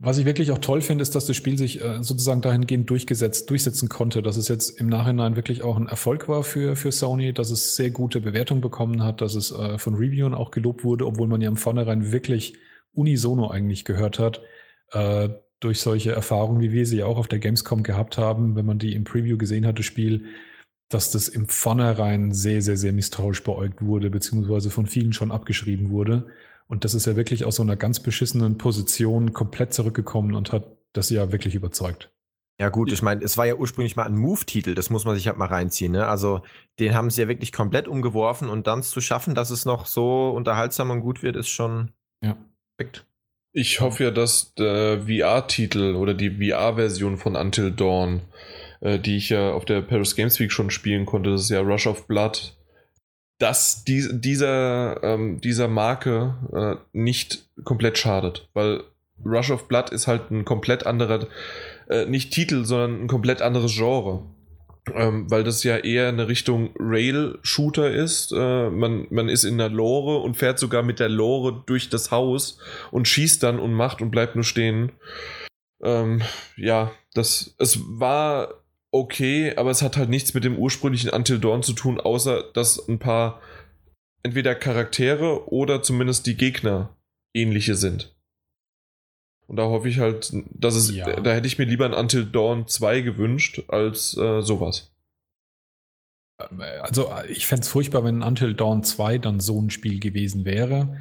Was 0.00 0.16
ich 0.18 0.26
wirklich 0.26 0.52
auch 0.52 0.58
toll 0.58 0.80
finde, 0.80 1.02
ist, 1.02 1.16
dass 1.16 1.26
das 1.26 1.34
Spiel 1.36 1.58
sich 1.58 1.82
äh, 1.84 2.04
sozusagen 2.04 2.40
dahingehend 2.40 2.88
durchgesetzt, 2.88 3.50
durchsetzen 3.50 3.88
konnte, 3.88 4.22
dass 4.22 4.36
es 4.36 4.46
jetzt 4.46 4.78
im 4.80 4.88
Nachhinein 4.88 5.34
wirklich 5.34 5.62
auch 5.62 5.76
ein 5.76 5.88
Erfolg 5.88 6.28
war 6.28 6.44
für, 6.44 6.76
für 6.76 6.92
Sony, 6.92 7.32
dass 7.32 7.50
es 7.50 7.74
sehr 7.74 7.90
gute 7.90 8.20
Bewertungen 8.20 8.60
bekommen 8.60 9.02
hat, 9.02 9.20
dass 9.20 9.34
es 9.34 9.50
äh, 9.50 9.76
von 9.76 9.94
Reviewern 9.96 10.34
auch 10.34 10.52
gelobt 10.52 10.84
wurde, 10.84 11.04
obwohl 11.04 11.26
man 11.26 11.40
ja 11.40 11.48
im 11.48 11.56
Vornherein 11.56 12.12
wirklich 12.12 12.56
unisono 12.92 13.50
eigentlich 13.50 13.84
gehört 13.84 14.20
hat, 14.20 14.40
äh, 14.92 15.30
durch 15.58 15.80
solche 15.80 16.12
Erfahrungen, 16.12 16.60
wie 16.60 16.70
wir 16.70 16.86
sie 16.86 16.98
ja 16.98 17.06
auch 17.06 17.18
auf 17.18 17.26
der 17.26 17.40
Gamescom 17.40 17.82
gehabt 17.82 18.18
haben, 18.18 18.54
wenn 18.54 18.66
man 18.66 18.78
die 18.78 18.94
im 18.94 19.02
Preview 19.02 19.36
gesehen 19.36 19.66
hat, 19.66 19.80
das 19.80 19.86
Spiel, 19.86 20.26
dass 20.88 21.10
das 21.10 21.26
im 21.26 21.48
Vornherein 21.48 22.32
sehr, 22.32 22.62
sehr, 22.62 22.76
sehr 22.76 22.92
misstrauisch 22.92 23.42
beäugt 23.42 23.82
wurde, 23.82 24.10
beziehungsweise 24.10 24.70
von 24.70 24.86
vielen 24.86 25.12
schon 25.12 25.32
abgeschrieben 25.32 25.90
wurde. 25.90 26.28
Und 26.68 26.84
das 26.84 26.94
ist 26.94 27.06
ja 27.06 27.16
wirklich 27.16 27.44
aus 27.44 27.56
so 27.56 27.62
einer 27.62 27.76
ganz 27.76 28.00
beschissenen 28.00 28.58
Position 28.58 29.32
komplett 29.32 29.72
zurückgekommen 29.72 30.34
und 30.34 30.52
hat 30.52 30.64
das 30.92 31.10
ja 31.10 31.32
wirklich 31.32 31.54
überzeugt. 31.54 32.10
Ja 32.60 32.70
gut, 32.70 32.90
ich 32.90 33.02
meine, 33.02 33.22
es 33.22 33.38
war 33.38 33.46
ja 33.46 33.54
ursprünglich 33.54 33.94
mal 33.94 34.04
ein 34.06 34.16
Move-Titel, 34.16 34.74
das 34.74 34.90
muss 34.90 35.04
man 35.04 35.14
sich 35.14 35.28
halt 35.28 35.38
mal 35.38 35.46
reinziehen. 35.46 35.92
Ne? 35.92 36.06
Also 36.06 36.42
den 36.80 36.92
haben 36.94 37.08
sie 37.08 37.22
ja 37.22 37.28
wirklich 37.28 37.52
komplett 37.52 37.86
umgeworfen 37.86 38.48
und 38.48 38.66
dann 38.66 38.82
zu 38.82 39.00
schaffen, 39.00 39.36
dass 39.36 39.50
es 39.50 39.64
noch 39.64 39.86
so 39.86 40.30
unterhaltsam 40.30 40.90
und 40.90 41.00
gut 41.00 41.22
wird, 41.22 41.36
ist 41.36 41.48
schon 41.48 41.92
Ja. 42.22 42.36
perfekt. 42.76 43.06
Ich 43.52 43.80
hoffe 43.80 44.04
ja, 44.04 44.10
dass 44.10 44.54
der 44.54 45.02
VR-Titel 45.06 45.94
oder 45.94 46.14
die 46.14 46.30
VR-Version 46.30 47.16
von 47.16 47.36
Until 47.36 47.70
Dawn, 47.70 48.22
äh, 48.80 48.98
die 48.98 49.16
ich 49.16 49.30
ja 49.30 49.52
auf 49.52 49.64
der 49.64 49.80
Paris 49.80 50.16
Games 50.16 50.38
Week 50.40 50.50
schon 50.50 50.70
spielen 50.70 51.06
konnte, 51.06 51.30
das 51.30 51.42
ist 51.42 51.50
ja 51.50 51.60
Rush 51.60 51.86
of 51.86 52.08
Blood, 52.08 52.57
dass 53.38 53.84
die, 53.84 54.08
dieser, 54.12 55.02
ähm, 55.02 55.40
dieser 55.40 55.68
Marke 55.68 56.34
äh, 56.52 56.76
nicht 56.92 57.48
komplett 57.64 57.98
schadet. 57.98 58.48
Weil 58.52 58.82
Rush 59.24 59.50
of 59.50 59.68
Blood 59.68 59.90
ist 59.90 60.06
halt 60.06 60.30
ein 60.30 60.44
komplett 60.44 60.86
anderer, 60.86 61.26
äh, 61.88 62.06
nicht 62.06 62.32
Titel, 62.32 62.64
sondern 62.64 63.02
ein 63.02 63.08
komplett 63.08 63.42
anderes 63.42 63.74
Genre. 63.74 64.24
Ähm, 64.94 65.30
weil 65.30 65.44
das 65.44 65.64
ja 65.64 65.76
eher 65.76 66.08
eine 66.08 66.28
Richtung 66.28 66.70
Rail-Shooter 66.78 67.90
ist. 67.90 68.32
Äh, 68.32 68.70
man, 68.70 69.06
man 69.10 69.28
ist 69.28 69.44
in 69.44 69.58
der 69.58 69.68
Lore 69.68 70.18
und 70.18 70.36
fährt 70.36 70.58
sogar 70.58 70.82
mit 70.82 70.98
der 70.98 71.10
Lore 71.10 71.62
durch 71.66 71.90
das 71.90 72.10
Haus 72.10 72.58
und 72.90 73.06
schießt 73.06 73.42
dann 73.42 73.58
und 73.58 73.74
macht 73.74 74.00
und 74.00 74.10
bleibt 74.10 74.34
nur 74.34 74.44
stehen. 74.44 74.92
Ähm, 75.82 76.22
ja, 76.56 76.90
das, 77.14 77.54
es 77.58 77.80
war 77.86 78.57
okay, 78.90 79.54
aber 79.56 79.70
es 79.70 79.82
hat 79.82 79.96
halt 79.96 80.08
nichts 80.08 80.34
mit 80.34 80.44
dem 80.44 80.56
ursprünglichen 80.56 81.10
Until 81.10 81.38
Dawn 81.38 81.62
zu 81.62 81.72
tun, 81.72 82.00
außer 82.00 82.44
dass 82.54 82.88
ein 82.88 82.98
paar 82.98 83.40
entweder 84.22 84.54
Charaktere 84.54 85.50
oder 85.52 85.82
zumindest 85.82 86.26
die 86.26 86.36
Gegner 86.36 86.96
ähnliche 87.34 87.74
sind. 87.76 88.14
Und 89.46 89.56
da 89.56 89.64
hoffe 89.64 89.88
ich 89.88 89.98
halt, 89.98 90.32
dass 90.50 90.74
es, 90.74 90.90
Ja. 90.94 91.20
da 91.20 91.32
hätte 91.32 91.46
ich 91.46 91.58
mir 91.58 91.64
lieber 91.64 91.86
ein 91.86 91.94
Until 91.94 92.26
Dawn 92.26 92.66
2 92.66 93.00
gewünscht, 93.00 93.62
als 93.68 94.16
äh, 94.16 94.42
sowas. 94.42 94.92
Also 96.82 97.10
ich 97.28 97.46
fände 97.46 97.62
es 97.62 97.68
furchtbar, 97.68 98.04
wenn 98.04 98.22
Until 98.22 98.54
Dawn 98.54 98.84
2 98.84 99.18
dann 99.18 99.40
so 99.40 99.60
ein 99.60 99.70
Spiel 99.70 99.98
gewesen 99.98 100.44
wäre, 100.44 100.96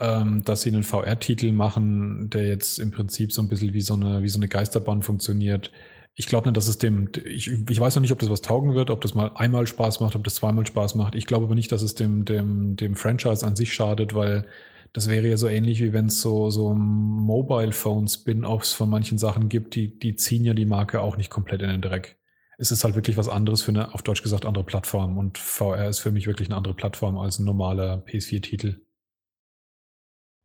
ähm, 0.00 0.42
dass 0.44 0.62
sie 0.62 0.70
einen 0.70 0.82
VR-Titel 0.82 1.52
machen, 1.52 2.30
der 2.30 2.48
jetzt 2.48 2.78
im 2.78 2.90
Prinzip 2.90 3.32
so 3.32 3.42
ein 3.42 3.48
bisschen 3.48 3.72
wie 3.72 3.82
so 3.82 3.94
eine, 3.94 4.22
wie 4.22 4.28
so 4.28 4.38
eine 4.38 4.48
Geisterbahn 4.48 5.02
funktioniert. 5.02 5.70
Ich 6.14 6.26
glaube 6.26 6.48
nicht, 6.48 6.56
dass 6.56 6.68
es 6.68 6.78
dem, 6.78 7.10
ich, 7.24 7.48
ich 7.48 7.80
weiß 7.80 7.94
noch 7.94 8.02
nicht, 8.02 8.12
ob 8.12 8.18
das 8.18 8.30
was 8.30 8.42
taugen 8.42 8.74
wird, 8.74 8.90
ob 8.90 9.00
das 9.00 9.14
mal 9.14 9.30
einmal 9.36 9.66
Spaß 9.66 10.00
macht, 10.00 10.16
ob 10.16 10.24
das 10.24 10.34
zweimal 10.34 10.66
Spaß 10.66 10.94
macht. 10.94 11.14
Ich 11.14 11.26
glaube 11.26 11.46
aber 11.46 11.54
nicht, 11.54 11.72
dass 11.72 11.82
es 11.82 11.94
dem, 11.94 12.24
dem, 12.24 12.76
dem 12.76 12.96
Franchise 12.96 13.46
an 13.46 13.56
sich 13.56 13.72
schadet, 13.72 14.14
weil 14.14 14.46
das 14.92 15.08
wäre 15.08 15.28
ja 15.28 15.36
so 15.36 15.48
ähnlich, 15.48 15.80
wie 15.80 15.92
wenn 15.92 16.06
es 16.06 16.20
so, 16.20 16.50
so 16.50 16.74
Mobile-Phone-Spin-Offs 16.74 18.72
von 18.72 18.90
manchen 18.90 19.18
Sachen 19.18 19.48
gibt, 19.48 19.74
die, 19.76 19.98
die 19.98 20.16
ziehen 20.16 20.44
ja 20.44 20.52
die 20.52 20.66
Marke 20.66 21.00
auch 21.00 21.16
nicht 21.16 21.30
komplett 21.30 21.62
in 21.62 21.68
den 21.68 21.82
Dreck. 21.82 22.18
Es 22.58 22.72
ist 22.72 22.84
halt 22.84 22.96
wirklich 22.96 23.16
was 23.16 23.28
anderes 23.28 23.62
für 23.62 23.70
eine, 23.70 23.94
auf 23.94 24.02
Deutsch 24.02 24.22
gesagt, 24.22 24.44
andere 24.44 24.64
Plattform. 24.64 25.16
Und 25.16 25.38
VR 25.38 25.88
ist 25.88 26.00
für 26.00 26.10
mich 26.10 26.26
wirklich 26.26 26.48
eine 26.48 26.56
andere 26.56 26.74
Plattform 26.74 27.18
als 27.18 27.38
ein 27.38 27.44
normaler 27.44 28.02
PS4-Titel. 28.06 28.80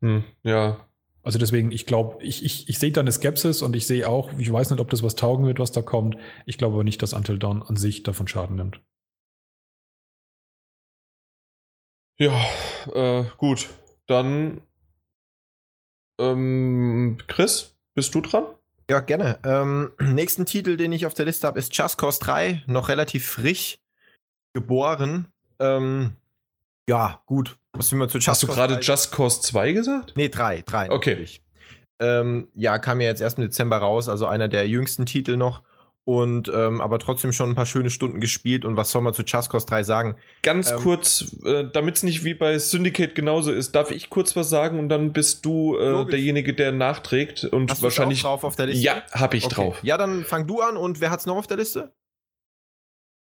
Hm, 0.02 0.24
ja. 0.44 0.88
Also 1.26 1.40
deswegen, 1.40 1.72
ich 1.72 1.88
glaube, 1.88 2.24
ich, 2.24 2.45
ich, 2.45 2.70
ich 2.70 2.78
sehe 2.78 2.92
da 2.92 3.02
eine 3.02 3.12
Skepsis 3.12 3.64
und 3.64 3.76
ich 3.76 3.88
sehe 3.88 4.08
auch, 4.08 4.32
ich 4.38 4.52
weiß 4.52 4.70
nicht, 4.70 4.80
ob 4.80 4.92
das 4.92 5.02
was 5.02 5.16
taugen 5.16 5.48
wird, 5.48 5.58
was 5.58 5.72
da 5.72 5.82
kommt. 5.82 6.18
Ich 6.45 6.60
glaube 6.60 6.76
aber 6.76 6.84
nicht, 6.84 7.02
dass 7.02 7.14
Until 7.14 7.40
Dawn 7.40 7.64
an 7.64 7.78
sich 7.78 8.04
davon 8.04 8.28
Schaden 8.28 8.58
nimmt. 8.58 8.80
Ja, 12.20 12.40
äh, 12.94 13.26
gut. 13.38 13.68
Dann, 14.06 14.62
ähm, 16.20 17.18
Chris, 17.26 17.76
bist 17.95 18.14
du 18.14 18.22
dran? 18.22 18.45
Ja, 18.88 19.00
gerne. 19.00 19.40
Ähm, 19.44 19.94
nächsten 20.00 20.45
Titel, 20.45 20.78
den 20.78 20.92
ich 20.92 21.08
auf 21.08 21.16
der 21.16 21.26
Liste 21.26 21.48
habe, 21.48 21.58
ist 21.58 21.76
Just 21.76 21.98
Cause 21.98 22.20
3. 22.20 22.66
Noch 22.68 22.88
relativ 22.88 23.26
frisch 23.26 23.80
geboren. 24.54 25.34
Ähm, 25.58 26.18
ja, 26.90 27.22
gut. 27.26 27.58
Was 27.74 27.92
will 27.92 28.00
man 28.00 28.10
zu 28.10 28.18
Just 28.18 28.28
Hast 28.30 28.44
du 28.44 28.48
gerade 28.48 28.76
3? 28.76 28.80
Just 28.82 29.12
Cause 29.12 29.42
2 29.42 29.72
gesagt? 29.74 30.14
Nee, 30.16 30.30
3. 30.30 30.64
3 30.66 30.90
Okay. 30.92 31.10
natürlich. 31.12 31.42
Ähm, 32.00 32.50
ja, 32.54 32.78
kam 32.78 33.00
ja 33.02 33.08
jetzt 33.08 33.22
erst 33.22 33.38
im 33.38 33.44
Dezember 33.46 33.78
raus, 33.78 34.10
also 34.10 34.26
einer 34.28 34.48
der 34.48 34.68
jüngsten 34.68 35.06
Titel 35.06 35.38
noch. 35.38 35.62
Und 36.08 36.50
ähm, 36.54 36.82
aber 36.82 37.00
trotzdem 37.00 37.34
schon 37.34 37.50
ein 37.50 37.56
paar 37.56 37.66
schöne 37.66 37.90
Stunden 37.90 38.20
gespielt. 38.20 38.64
Und 38.64 38.78
was 38.78 38.92
soll 38.92 39.02
man 39.02 39.14
zu 39.16 39.24
Just 39.24 39.50
Cause 39.50 39.66
3 39.66 39.82
sagen? 39.82 40.16
Ganz 40.44 40.70
Ähm, 40.70 40.78
kurz, 40.78 41.36
äh, 41.44 41.66
damit 41.74 41.96
es 41.96 42.04
nicht 42.04 42.24
wie 42.24 42.36
bei 42.36 42.60
Syndicate 42.60 43.16
genauso 43.16 43.52
ist, 43.52 43.74
darf 43.74 43.90
ich 43.90 44.12
kurz 44.12 44.36
was 44.36 44.50
sagen 44.50 44.78
und 44.78 44.90
dann 44.90 45.14
bist 45.14 45.44
du 45.46 45.76
äh, 45.78 46.06
derjenige, 46.06 46.54
der 46.54 46.72
nachträgt 46.72 47.46
und 47.46 47.72
Hast 47.72 47.82
wahrscheinlich. 47.82 48.20
auch 48.24 48.30
drauf 48.30 48.44
auf 48.44 48.56
der 48.56 48.68
Liste? 48.68 48.84
Ja, 48.84 49.02
hab 49.14 49.34
ich 49.34 49.46
Okay. 49.46 49.56
drauf. 49.56 49.80
Ja, 49.82 49.98
dann 49.98 50.26
fang 50.26 50.46
du 50.46 50.62
an 50.62 50.78
und 50.78 51.02
wer 51.02 51.10
hat's 51.10 51.26
noch 51.26 51.38
auf 51.38 51.48
der 51.48 51.58
Liste? 51.58 51.92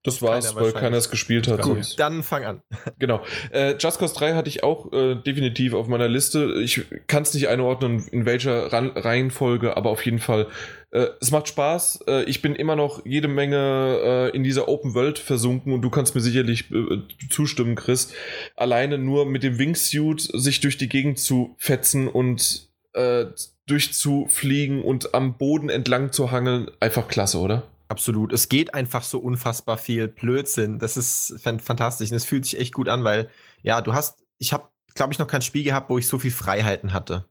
Das 0.04 0.22
war's, 0.22 0.54
Keiner 0.54 0.60
weil 0.60 0.72
keiner 0.72 0.96
es 0.96 1.10
gespielt 1.10 1.48
hat. 1.48 1.62
Gut. 1.62 1.98
Dann 1.98 2.22
fang 2.22 2.44
an. 2.44 2.62
Genau. 2.98 3.22
Äh, 3.50 3.74
Just 3.78 3.98
Cause 3.98 4.14
3 4.14 4.34
hatte 4.34 4.48
ich 4.48 4.62
auch 4.62 4.92
äh, 4.92 5.16
definitiv 5.16 5.74
auf 5.74 5.88
meiner 5.88 6.08
Liste. 6.08 6.54
Ich 6.62 6.84
kann 7.06 7.22
es 7.22 7.34
nicht 7.34 7.48
einordnen, 7.48 8.06
in 8.10 8.24
welcher 8.24 8.72
Ran 8.72 8.90
Reihenfolge, 8.90 9.76
aber 9.76 9.90
auf 9.90 10.04
jeden 10.04 10.18
Fall. 10.18 10.46
Äh, 10.90 11.08
es 11.20 11.30
macht 11.30 11.48
Spaß. 11.48 12.00
Äh, 12.06 12.24
ich 12.24 12.42
bin 12.42 12.54
immer 12.54 12.76
noch 12.76 13.04
jede 13.04 13.28
Menge 13.28 14.30
äh, 14.32 14.36
in 14.36 14.44
dieser 14.44 14.68
Open 14.68 14.94
World 14.94 15.18
versunken 15.18 15.72
und 15.72 15.82
du 15.82 15.90
kannst 15.90 16.14
mir 16.14 16.20
sicherlich 16.20 16.70
äh, 16.70 17.02
zustimmen, 17.28 17.74
Chris. 17.74 18.12
Alleine 18.56 18.98
nur 18.98 19.26
mit 19.26 19.42
dem 19.42 19.58
Wingsuit 19.58 20.20
sich 20.20 20.60
durch 20.60 20.78
die 20.78 20.88
Gegend 20.88 21.18
zu 21.18 21.54
fetzen 21.58 22.08
und 22.08 22.68
äh, 22.94 23.26
durchzufliegen 23.66 24.82
und 24.82 25.14
am 25.14 25.36
Boden 25.36 25.68
entlang 25.68 26.12
zu 26.12 26.30
hangeln, 26.30 26.70
einfach 26.80 27.06
klasse, 27.08 27.38
oder? 27.38 27.64
Absolut. 27.88 28.32
Es 28.32 28.48
geht 28.48 28.74
einfach 28.74 29.02
so 29.02 29.18
unfassbar 29.18 29.78
viel 29.78 30.08
Blödsinn. 30.08 30.78
Das 30.78 30.96
ist 30.96 31.34
fan- 31.40 31.60
fantastisch. 31.60 32.10
Und 32.10 32.16
es 32.16 32.24
fühlt 32.26 32.44
sich 32.44 32.58
echt 32.60 32.74
gut 32.74 32.88
an, 32.88 33.02
weil, 33.04 33.30
ja, 33.62 33.80
du 33.80 33.94
hast, 33.94 34.22
ich 34.38 34.52
habe, 34.52 34.68
glaube 34.94 35.12
ich, 35.12 35.18
noch 35.18 35.26
kein 35.26 35.42
Spiel 35.42 35.64
gehabt, 35.64 35.88
wo 35.88 35.96
ich 35.98 36.06
so 36.06 36.18
viel 36.18 36.30
Freiheiten 36.30 36.92
hatte. 36.92 37.26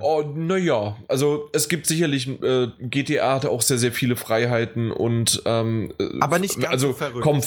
Oh, 0.00 0.22
naja, 0.22 0.96
also 1.08 1.48
es 1.52 1.68
gibt 1.68 1.86
sicherlich, 1.88 2.28
äh, 2.40 2.68
GTA 2.82 3.34
hatte 3.34 3.50
auch 3.50 3.62
sehr, 3.62 3.78
sehr 3.78 3.90
viele 3.90 4.14
Freiheiten 4.14 4.92
und 4.92 5.42
ähm, 5.44 5.92
äh, 5.98 6.04
Aber 6.20 6.38
nicht 6.38 6.54
ganz 6.60 6.70
also 6.72 6.88
so 6.88 6.92
verrückt. 6.92 7.22
komm, 7.24 7.40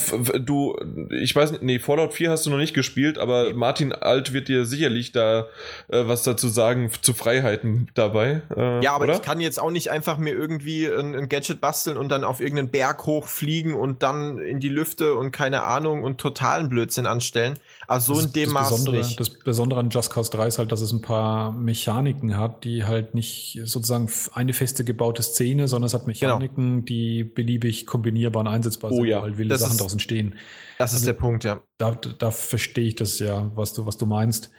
du, 0.46 0.76
ich 1.22 1.34
weiß 1.34 1.52
nicht, 1.52 1.64
nee, 1.64 1.80
Fallout 1.80 2.14
4 2.14 2.30
hast 2.32 2.46
du 2.46 2.50
noch 2.50 2.58
nicht 2.58 2.74
gespielt, 2.74 3.18
aber 3.20 3.54
Martin 3.54 3.94
Alt 3.94 4.34
wird 4.34 4.50
dir 4.50 4.66
sicherlich 4.66 5.14
da 5.14 5.48
äh, 5.88 6.06
was 6.08 6.24
dazu 6.24 6.50
sagen 6.50 6.92
zu 7.02 7.14
Freiheiten 7.14 7.90
dabei. 7.94 8.42
Äh, 8.54 8.84
Ja, 8.84 8.96
aber 8.96 9.06
oder? 9.06 9.14
ich 9.14 9.22
kann 9.22 9.40
jetzt 9.40 9.58
auch 9.58 9.72
nicht 9.72 9.90
einfach 9.90 10.18
mir 10.18 10.34
irgendwie 10.34 10.88
ein, 10.88 11.16
ein 11.16 11.30
Gadget 11.30 11.62
basteln 11.62 11.96
und 11.96 12.10
dann 12.10 12.26
auf 12.26 12.42
irgendeinen 12.42 12.70
Berg 12.70 13.06
hochfliegen 13.06 13.74
und 13.76 14.04
dann 14.04 14.40
in 14.40 14.60
die 14.60 14.68
Lüfte 14.70 15.16
und 15.16 15.32
keine 15.32 15.64
Ahnung 15.64 16.04
und 16.04 16.18
totalen 16.20 16.68
Blödsinn 16.68 17.06
anstellen. 17.06 17.58
Also 17.88 18.14
so 18.16 18.20
Das- 18.20 18.26
in 18.28 18.34
dem 18.34 18.44
das 18.46 18.54
Maß 18.54 18.70
Besondere, 18.72 18.98
nicht. 18.98 19.20
Das 19.22 19.30
Besondere 19.30 19.80
an 19.80 19.90
Just 19.90 20.12
Cause 20.12 20.32
3 20.32 20.48
ist 20.48 20.60
halt, 20.60 20.74
dass 20.74 20.82
es 20.82 20.92
ein 20.92 21.02
paar 21.02 21.54
Mechaniken 21.54 22.25
hat, 22.36 22.64
die 22.64 22.84
halt 22.86 23.14
nicht 23.14 23.60
sozusagen 23.66 24.10
eine 24.34 24.54
feste 24.54 24.84
gebaute 24.84 25.22
Szene, 25.24 25.68
sondern 25.68 25.88
es 25.88 25.94
hat 25.94 26.08
Mechaniken, 26.08 26.86
die 26.86 27.24
beliebig 27.24 27.86
kombinierbar 27.86 28.42
und 28.42 28.48
einsetzbar 28.48 28.92
Oh 28.92 28.96
sind, 28.96 29.06
ja, 29.08 29.22
weil 29.22 29.38
wilde 29.38 29.50
das 29.50 29.62
Sachen 29.62 29.72
ist- 29.74 29.80
daraus 29.82 29.94
entstehen. 29.94 30.36
Das 30.78 30.92
ist 30.92 30.98
also- 31.02 31.06
der 31.08 31.14
Punkt, 31.14 31.44
ja. 31.44 31.62
Da, 31.78 31.92
da 31.92 32.32
verstehe 32.32 32.88
ich 32.88 32.96
das 32.96 33.20
ja, 33.20 33.52
was 33.56 33.74
du, 33.74 33.86
was 33.86 33.98
du 33.98 34.06
meinst, 34.06 34.50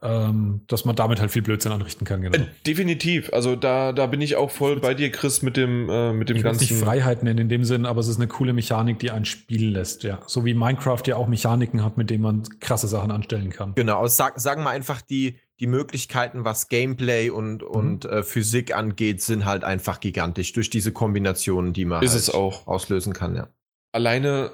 ähm, 0.00 0.60
dass 0.68 0.84
man 0.84 0.94
damit 0.94 1.20
halt 1.20 1.32
viel 1.32 1.42
Blödsinn 1.42 1.72
anrichten 1.72 2.04
kann. 2.06 2.22
Genau. 2.22 2.36
Äh, 2.38 2.46
definitiv, 2.64 3.32
also 3.32 3.56
da, 3.56 3.92
da 3.92 4.06
bin 4.06 4.20
ich 4.20 4.36
auch 4.36 4.50
voll 4.50 4.78
bei 4.78 4.94
dir, 4.94 5.10
Chris, 5.10 5.42
mit 5.42 5.56
dem, 5.56 5.88
äh, 5.90 6.12
mit 6.12 6.28
dem 6.28 6.36
Ich 6.36 6.44
ganzen. 6.44 6.60
nicht 6.62 6.72
Freiheit 6.72 7.24
nennen 7.24 7.40
in 7.40 7.48
dem 7.48 7.64
Sinn, 7.64 7.84
aber 7.84 7.98
es 7.98 8.06
ist 8.06 8.16
eine 8.18 8.28
coole 8.28 8.52
Mechanik, 8.52 9.00
die 9.00 9.10
einen 9.10 9.24
spielen 9.24 9.72
lässt, 9.72 10.04
ja. 10.04 10.20
So 10.28 10.44
wie 10.44 10.54
Minecraft 10.54 11.02
ja 11.06 11.16
auch 11.16 11.26
Mechaniken 11.26 11.82
hat, 11.84 11.96
mit 11.96 12.10
denen 12.10 12.22
man 12.22 12.44
krasse 12.60 12.86
Sachen 12.86 13.10
anstellen 13.10 13.50
kann. 13.50 13.74
Genau, 13.74 14.00
also 14.00 14.14
sag, 14.14 14.38
sagen 14.38 14.62
wir 14.62 14.70
einfach, 14.70 15.02
die, 15.02 15.36
die 15.60 15.66
Möglichkeiten, 15.66 16.44
was 16.44 16.68
Gameplay 16.68 17.30
und, 17.30 17.62
Mhm. 17.62 17.68
und 17.68 18.04
äh, 18.04 18.22
Physik 18.22 18.74
angeht, 18.74 19.22
sind 19.22 19.44
halt 19.44 19.64
einfach 19.64 20.00
gigantisch 20.00 20.52
durch 20.52 20.70
diese 20.70 20.92
Kombinationen, 20.92 21.72
die 21.72 21.84
man 21.84 22.02
Ist 22.02 22.12
halt 22.12 22.22
es 22.22 22.30
auch. 22.30 22.66
auslösen 22.66 23.12
kann, 23.12 23.34
ja. 23.36 23.48
alleine, 23.92 24.52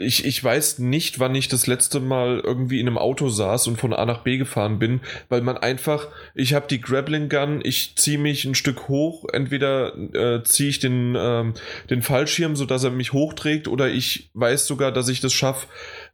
ich, 0.00 0.24
ich 0.24 0.44
weiß 0.44 0.78
nicht, 0.78 1.18
wann 1.18 1.34
ich 1.34 1.48
das 1.48 1.66
letzte 1.66 1.98
Mal 1.98 2.38
irgendwie 2.38 2.78
in 2.78 2.86
einem 2.86 2.98
Auto 2.98 3.30
saß 3.30 3.66
und 3.66 3.80
von 3.80 3.92
A 3.92 4.04
nach 4.06 4.22
B 4.22 4.38
gefahren 4.38 4.78
bin, 4.78 5.00
weil 5.28 5.40
man 5.40 5.56
einfach, 5.58 6.06
ich 6.36 6.54
habe 6.54 6.68
die 6.68 6.80
Grappling 6.80 7.28
Gun, 7.28 7.60
ich 7.64 7.96
ziehe 7.96 8.18
mich 8.18 8.44
ein 8.44 8.54
Stück 8.54 8.86
hoch, 8.86 9.24
entweder 9.32 9.96
äh, 10.14 10.44
ziehe 10.44 10.68
ich 10.70 10.78
den, 10.78 11.16
ähm, 11.18 11.54
den 11.90 12.02
Fallschirm, 12.02 12.54
sodass 12.54 12.84
er 12.84 12.92
mich 12.92 13.12
hochträgt, 13.12 13.66
oder 13.66 13.88
ich 13.88 14.30
weiß 14.34 14.68
sogar, 14.68 14.92
dass 14.92 15.08
ich 15.08 15.20
das 15.20 15.32
schaffe, 15.32 15.66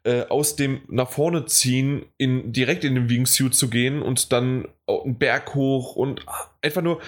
äh, 0.05 0.23
aus 0.29 0.55
dem 0.57 0.83
nach 0.89 1.11
vorne 1.11 1.47
ziehen, 1.47 2.05
in, 2.19 2.53
direkt 2.53 2.85
in 2.85 2.95
den 2.95 3.09
Wingsuit 3.09 3.55
zu 3.55 3.69
gehen 3.71 4.03
und 4.03 4.33
dann 4.33 4.69
einen 4.87 5.17
Berg 5.19 5.55
hoch 5.55 5.97
und 5.97 6.25
einfach 6.63 6.83
nur 6.83 7.01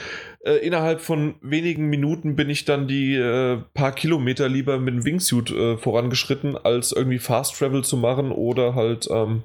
äh, 0.45 0.55
innerhalb 0.67 1.01
von 1.03 1.35
wenigen 1.43 1.87
Minuten 1.87 2.37
bin 2.37 2.49
ich 2.49 2.65
dann 2.65 2.89
die 2.89 3.15
äh, 3.15 3.59
paar 3.75 3.93
Kilometer 3.93 4.49
lieber 4.49 4.79
mit 4.79 4.95
dem 4.95 5.05
Wingsuit 5.05 5.51
äh, 5.51 5.77
vorangeschritten, 5.77 6.57
als 6.57 6.93
irgendwie 6.93 7.19
Fast 7.19 7.57
Travel 7.59 7.85
zu 7.85 7.97
machen 7.99 8.33
oder 8.33 8.75
halt 8.75 9.07
ähm, 9.11 9.43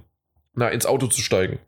na, 0.54 0.70
ins 0.70 0.86
Auto 0.86 1.08
zu 1.08 1.22
steigen. 1.22 1.60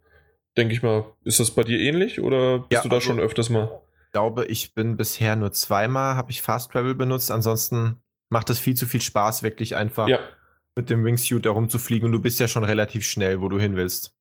Denke 0.56 0.74
ich 0.74 0.84
mal, 0.84 1.06
ist 1.26 1.40
das 1.40 1.52
bei 1.52 1.64
dir 1.64 1.80
ähnlich 1.80 2.22
oder 2.22 2.60
bist 2.60 2.72
Ja, 2.72 2.82
du 2.84 2.90
da 2.90 2.96
also- 2.96 3.08
schon 3.08 3.20
öfters 3.20 3.50
mal? 3.50 3.70
Ich 4.06 4.12
glaube, 4.14 4.46
ich 4.46 4.76
bin 4.76 4.96
bisher 4.96 5.36
nur 5.36 5.52
zweimal, 5.54 6.16
habe 6.16 6.30
ich 6.30 6.44
Fast 6.44 6.72
Travel 6.72 6.94
benutzt. 6.94 7.32
Ansonsten 7.32 7.98
macht 8.30 8.52
es 8.52 8.60
viel 8.60 8.76
zu 8.76 8.86
viel 8.86 9.02
Spaß, 9.02 9.42
wirklich 9.42 9.76
einfach 9.76 10.08
Ja, 10.08 10.20
mit 10.76 10.90
dem 10.90 11.04
Wingsuit 11.06 11.46
da 11.46 11.52
rumzufliegen. 11.52 12.08
Und 12.08 12.12
du 12.14 12.20
bist 12.20 12.40
ja 12.40 12.48
schon 12.48 12.64
relativ 12.64 13.06
schnell, 13.06 13.42
wo 13.42 13.50
du 13.50 13.60
hin 13.60 13.76
willst. 13.76 14.14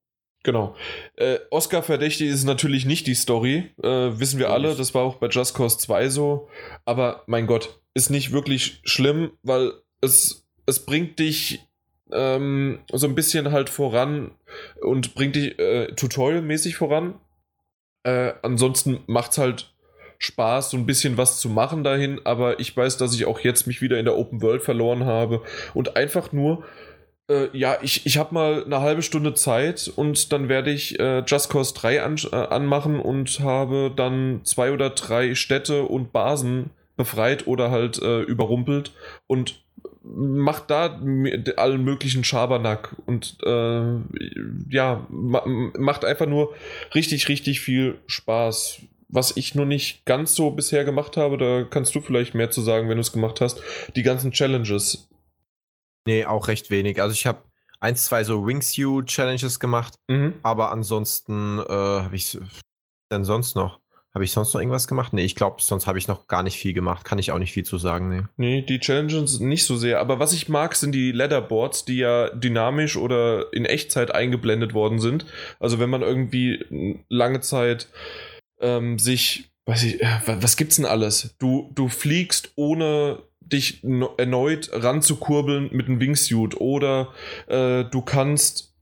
genau. 0.43 0.75
Äh, 1.17 1.39
Oscar 1.51 1.83
verdächtig 1.83 2.29
ist 2.29 2.45
natürlich 2.45 2.85
nicht 2.85 3.07
die 3.07 3.15
Story, 3.15 3.71
äh, 3.83 3.89
wissen 4.19 4.39
wir 4.39 4.51
alle, 4.51 4.75
das 4.75 4.95
war 4.95 5.03
auch 5.03 5.17
bei 5.17 5.29
Just 5.29 5.55
Cause 5.55 5.79
2 5.79 6.09
so, 6.09 6.49
aber 6.85 7.23
mein 7.27 7.47
Gott, 7.47 7.81
ist 7.95 8.11
nicht 8.11 8.33
wirklich 8.33 8.81
schlimm, 8.85 9.33
weil 9.43 9.73
es, 10.01 10.47
es 10.67 10.85
bringt 10.85 11.19
dich 11.19 11.61
ähm, 12.11 12.81
so 12.93 13.07
ein 13.07 13.15
bisschen 13.15 13.53
halt 13.53 13.69
voran 13.69 14.33
und 14.81 15.15
bringt 15.15 15.37
dich 15.37 15.59
äh, 15.59 15.89
tutorialmäßig 15.95 16.77
voran. 16.77 17.21
Äh, 18.05 18.33
ansonsten 18.43 19.01
macht's 19.07 19.39
halt 19.39 19.72
Spaß, 20.23 20.71
so 20.71 20.77
ein 20.77 20.87
bisschen 20.87 21.17
was 21.17 21.41
zu 21.41 21.49
machen 21.49 21.83
dahin, 21.83 22.21
aber 22.25 22.61
ich 22.61 22.77
weiß, 22.77 22.97
dass 22.97 23.15
ich 23.15 23.25
auch 23.25 23.41
jetzt 23.41 23.67
mich 23.67 23.83
wieder 23.83 23.99
in 23.99 24.05
der 24.05 24.17
Open 24.17 24.41
World 24.41 24.63
verloren 24.63 25.05
habe 25.05 25.43
und 25.75 25.97
einfach 25.97 26.33
nur, 26.33 26.65
äh, 27.29 27.49
ja, 27.53 27.77
ich, 27.83 28.07
ich 28.07 28.19
habe 28.19 28.35
mal 28.35 28.65
eine 28.65 28.81
halbe 28.81 29.03
Stunde 29.03 29.35
Zeit 29.35 29.93
und 29.95 30.33
dann 30.33 30.49
werde 30.49 30.71
ich 30.71 30.99
äh, 31.01 31.25
Just 31.27 31.51
Cause 31.51 31.75
3 31.75 32.03
an, 32.03 32.17
äh, 32.31 32.37
anmachen 32.37 33.01
und 33.01 33.41
habe 33.41 33.93
dann 33.95 34.43
zwei 34.45 34.73
oder 34.73 34.91
drei 34.91 35.35
Städte 35.35 35.83
und 35.85 36.13
Basen 36.13 36.71
befreit 36.97 37.47
oder 37.49 37.71
halt 37.71 38.01
äh, 38.01 38.23
überrumpelt 38.23 38.93
und 39.27 39.63
macht 40.05 40.71
da 40.71 41.01
allen 41.57 41.85
möglichen 41.85 42.25
Schabernack 42.25 42.97
und 43.07 43.39
äh, 43.45 43.97
ja, 44.69 45.07
ma 45.09 45.43
macht 45.47 46.05
einfach 46.05 46.27
nur 46.27 46.55
richtig, 46.95 47.29
richtig 47.29 47.61
viel 47.61 47.99
Spaß. 48.07 48.81
Was 49.15 49.37
ich 49.37 49.55
nur 49.55 49.67
nicht 49.67 50.07
ganz 50.07 50.35
so 50.35 50.51
bisher 50.51 50.85
gemacht 50.85 51.17
habe, 51.19 51.37
da 51.37 51.65
kannst 51.65 51.95
du 51.95 52.01
vielleicht 52.01 52.35
mehr 52.35 52.51
zu 52.51 52.63
sagen, 52.63 52.89
wenn 52.89 52.97
du 52.97 53.03
es 53.03 53.13
gemacht 53.13 53.41
hast. 53.43 53.61
Die 53.95 54.03
ganzen 54.03 54.33
Challenges. 54.33 55.09
Nee, 56.07 56.25
auch 56.25 56.49
recht 56.49 56.71
wenig. 56.71 57.01
Also 57.01 57.13
ich 57.13 57.27
habe 57.27 57.43
eins, 57.79 58.05
zwei 58.07 58.25
so 58.25 58.47
Wingsuit-Challenges 58.47 59.61
gemacht, 59.61 59.95
Mhm. 60.09 60.35
aber 60.43 60.73
ansonsten 60.73 61.59
äh, 61.59 61.63
habe 61.73 62.17
ich 62.17 62.39
denn 63.13 63.25
sonst 63.25 63.55
noch? 63.55 63.81
Habe 64.15 64.25
ich 64.25 64.33
sonst 64.33 64.53
noch 64.53 64.61
irgendwas 64.61 64.89
gemacht? 64.89 65.13
Nee, 65.15 65.25
ich 65.25 65.37
glaube, 65.37 65.63
sonst 65.63 65.87
habe 65.87 65.99
ich 65.99 66.07
noch 66.09 66.27
gar 66.27 66.43
nicht 66.43 66.57
viel 66.59 66.75
gemacht. 66.75 67.05
Kann 67.05 67.19
ich 67.19 67.33
auch 67.33 67.39
nicht 67.39 67.53
viel 67.53 67.65
zu 67.65 67.79
sagen, 67.79 68.09
nee. 68.11 68.23
Nee, 68.37 68.63
die 68.63 68.79
Challenges 68.79 69.41
nicht 69.41 69.65
so 69.65 69.77
sehr. 69.77 70.01
Aber 70.01 70.19
was 70.19 70.33
ich 70.35 70.51
mag, 70.51 70.75
sind 70.75 70.93
die 70.93 71.13
Leaderboards, 71.13 71.85
die 71.87 71.97
ja 71.99 72.29
dynamisch 72.31 72.97
oder 72.97 73.51
in 73.55 73.65
Echtzeit 73.65 74.15
eingeblendet 74.15 74.75
worden 74.75 75.01
sind. 75.01 75.25
Also 75.61 75.79
wenn 75.79 75.89
man 75.89 76.03
irgendwie 76.03 77.01
lange 77.09 77.41
Zeit 77.41 77.89
ähm, 78.63 78.99
sich, 78.99 79.51
weiß 79.67 79.83
ich, 79.85 80.01
äh, 80.03 80.07
wa- 80.27 80.39
was 80.41 80.57
gibt's 80.57 80.77
denn 80.77 80.87
alles? 80.87 81.35
Du, 81.39 81.71
du 81.75 81.89
fliegst 81.89 82.53
ohne 82.57 83.23
dich 83.41 83.85
erneut 83.85 84.71
ranzukurbeln 84.73 85.69
mit 85.73 85.87
einem 85.87 86.01
Wingsuit 86.01 86.59
oder 86.61 87.13
äh, 87.49 87.85
du 87.85 88.01
kannst 88.01 88.73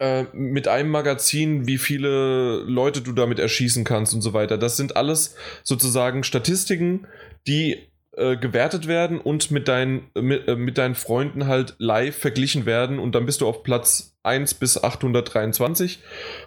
äh, 0.00 0.24
mit 0.32 0.68
einem 0.68 0.90
Magazin, 0.90 1.66
wie 1.66 1.78
viele 1.78 2.58
Leute 2.62 3.00
du 3.00 3.12
damit 3.12 3.38
erschießen 3.38 3.84
kannst 3.84 4.12
und 4.12 4.22
so 4.22 4.32
weiter. 4.32 4.58
Das 4.58 4.76
sind 4.76 4.96
alles 4.96 5.36
sozusagen 5.62 6.24
Statistiken, 6.24 7.06
die 7.46 7.89
äh, 8.20 8.36
gewertet 8.36 8.86
werden 8.86 9.20
und 9.20 9.50
mit 9.50 9.68
deinen, 9.68 10.10
mit, 10.14 10.46
äh, 10.46 10.56
mit 10.56 10.78
deinen 10.78 10.94
Freunden 10.94 11.46
halt 11.46 11.74
live 11.78 12.16
verglichen 12.16 12.66
werden 12.66 12.98
und 12.98 13.14
dann 13.14 13.26
bist 13.26 13.40
du 13.40 13.48
auf 13.48 13.62
Platz 13.62 14.16
1 14.22 14.54
bis 14.54 14.82
823 14.82 16.00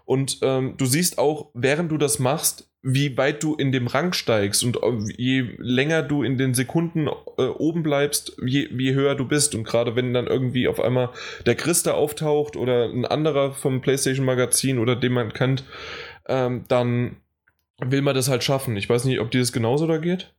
und 0.06 0.40
ähm, 0.42 0.76
du 0.77 0.85
siehst 0.85 1.18
auch, 1.18 1.50
während 1.53 1.92
du 1.92 1.98
das 1.98 2.19
machst, 2.19 2.69
wie 2.84 3.18
weit 3.18 3.42
du 3.42 3.56
in 3.56 3.72
dem 3.72 3.88
Rang 3.88 4.11
steigst 4.11 4.64
und 4.64 4.77
äh, 4.84 5.14
je 5.18 5.56
länger 5.58 6.03
du 6.03 6.22
in 6.22 6.38
den 6.38 6.53
Sekunden 6.53 7.08
äh, 7.38 7.43
oben 7.43 7.82
bleibst, 7.82 8.35
je, 8.45 8.68
je 8.69 8.93
höher 8.93 9.16
du 9.16 9.26
bist. 9.26 9.56
Und 9.56 9.64
gerade 9.64 9.95
wenn 9.95 10.14
dann 10.14 10.27
irgendwie 10.27 10.68
auf 10.68 10.82
einmal 10.82 11.10
der 11.45 11.56
Christa 11.56 11.92
auftaucht 11.92 12.58
oder 12.58 12.90
ein 12.90 13.06
anderer 13.06 13.53
vom 13.53 13.80
PlayStation 13.82 14.26
Magazin 14.26 14.80
oder 14.80 14.98
den 14.98 15.14
man 15.14 15.32
kennt, 15.32 15.64
ähm, 16.27 16.66
dann 16.68 17.16
will 17.80 18.02
man 18.02 18.16
das 18.16 18.30
halt 18.30 18.43
schaffen. 18.43 18.76
Ich 18.76 18.90
weiß 18.90 19.06
nicht, 19.06 19.22
ob 19.22 19.32
dir 19.32 19.40
das 19.40 19.53
genauso 19.53 19.88
da 19.88 19.98
geht. 19.98 20.34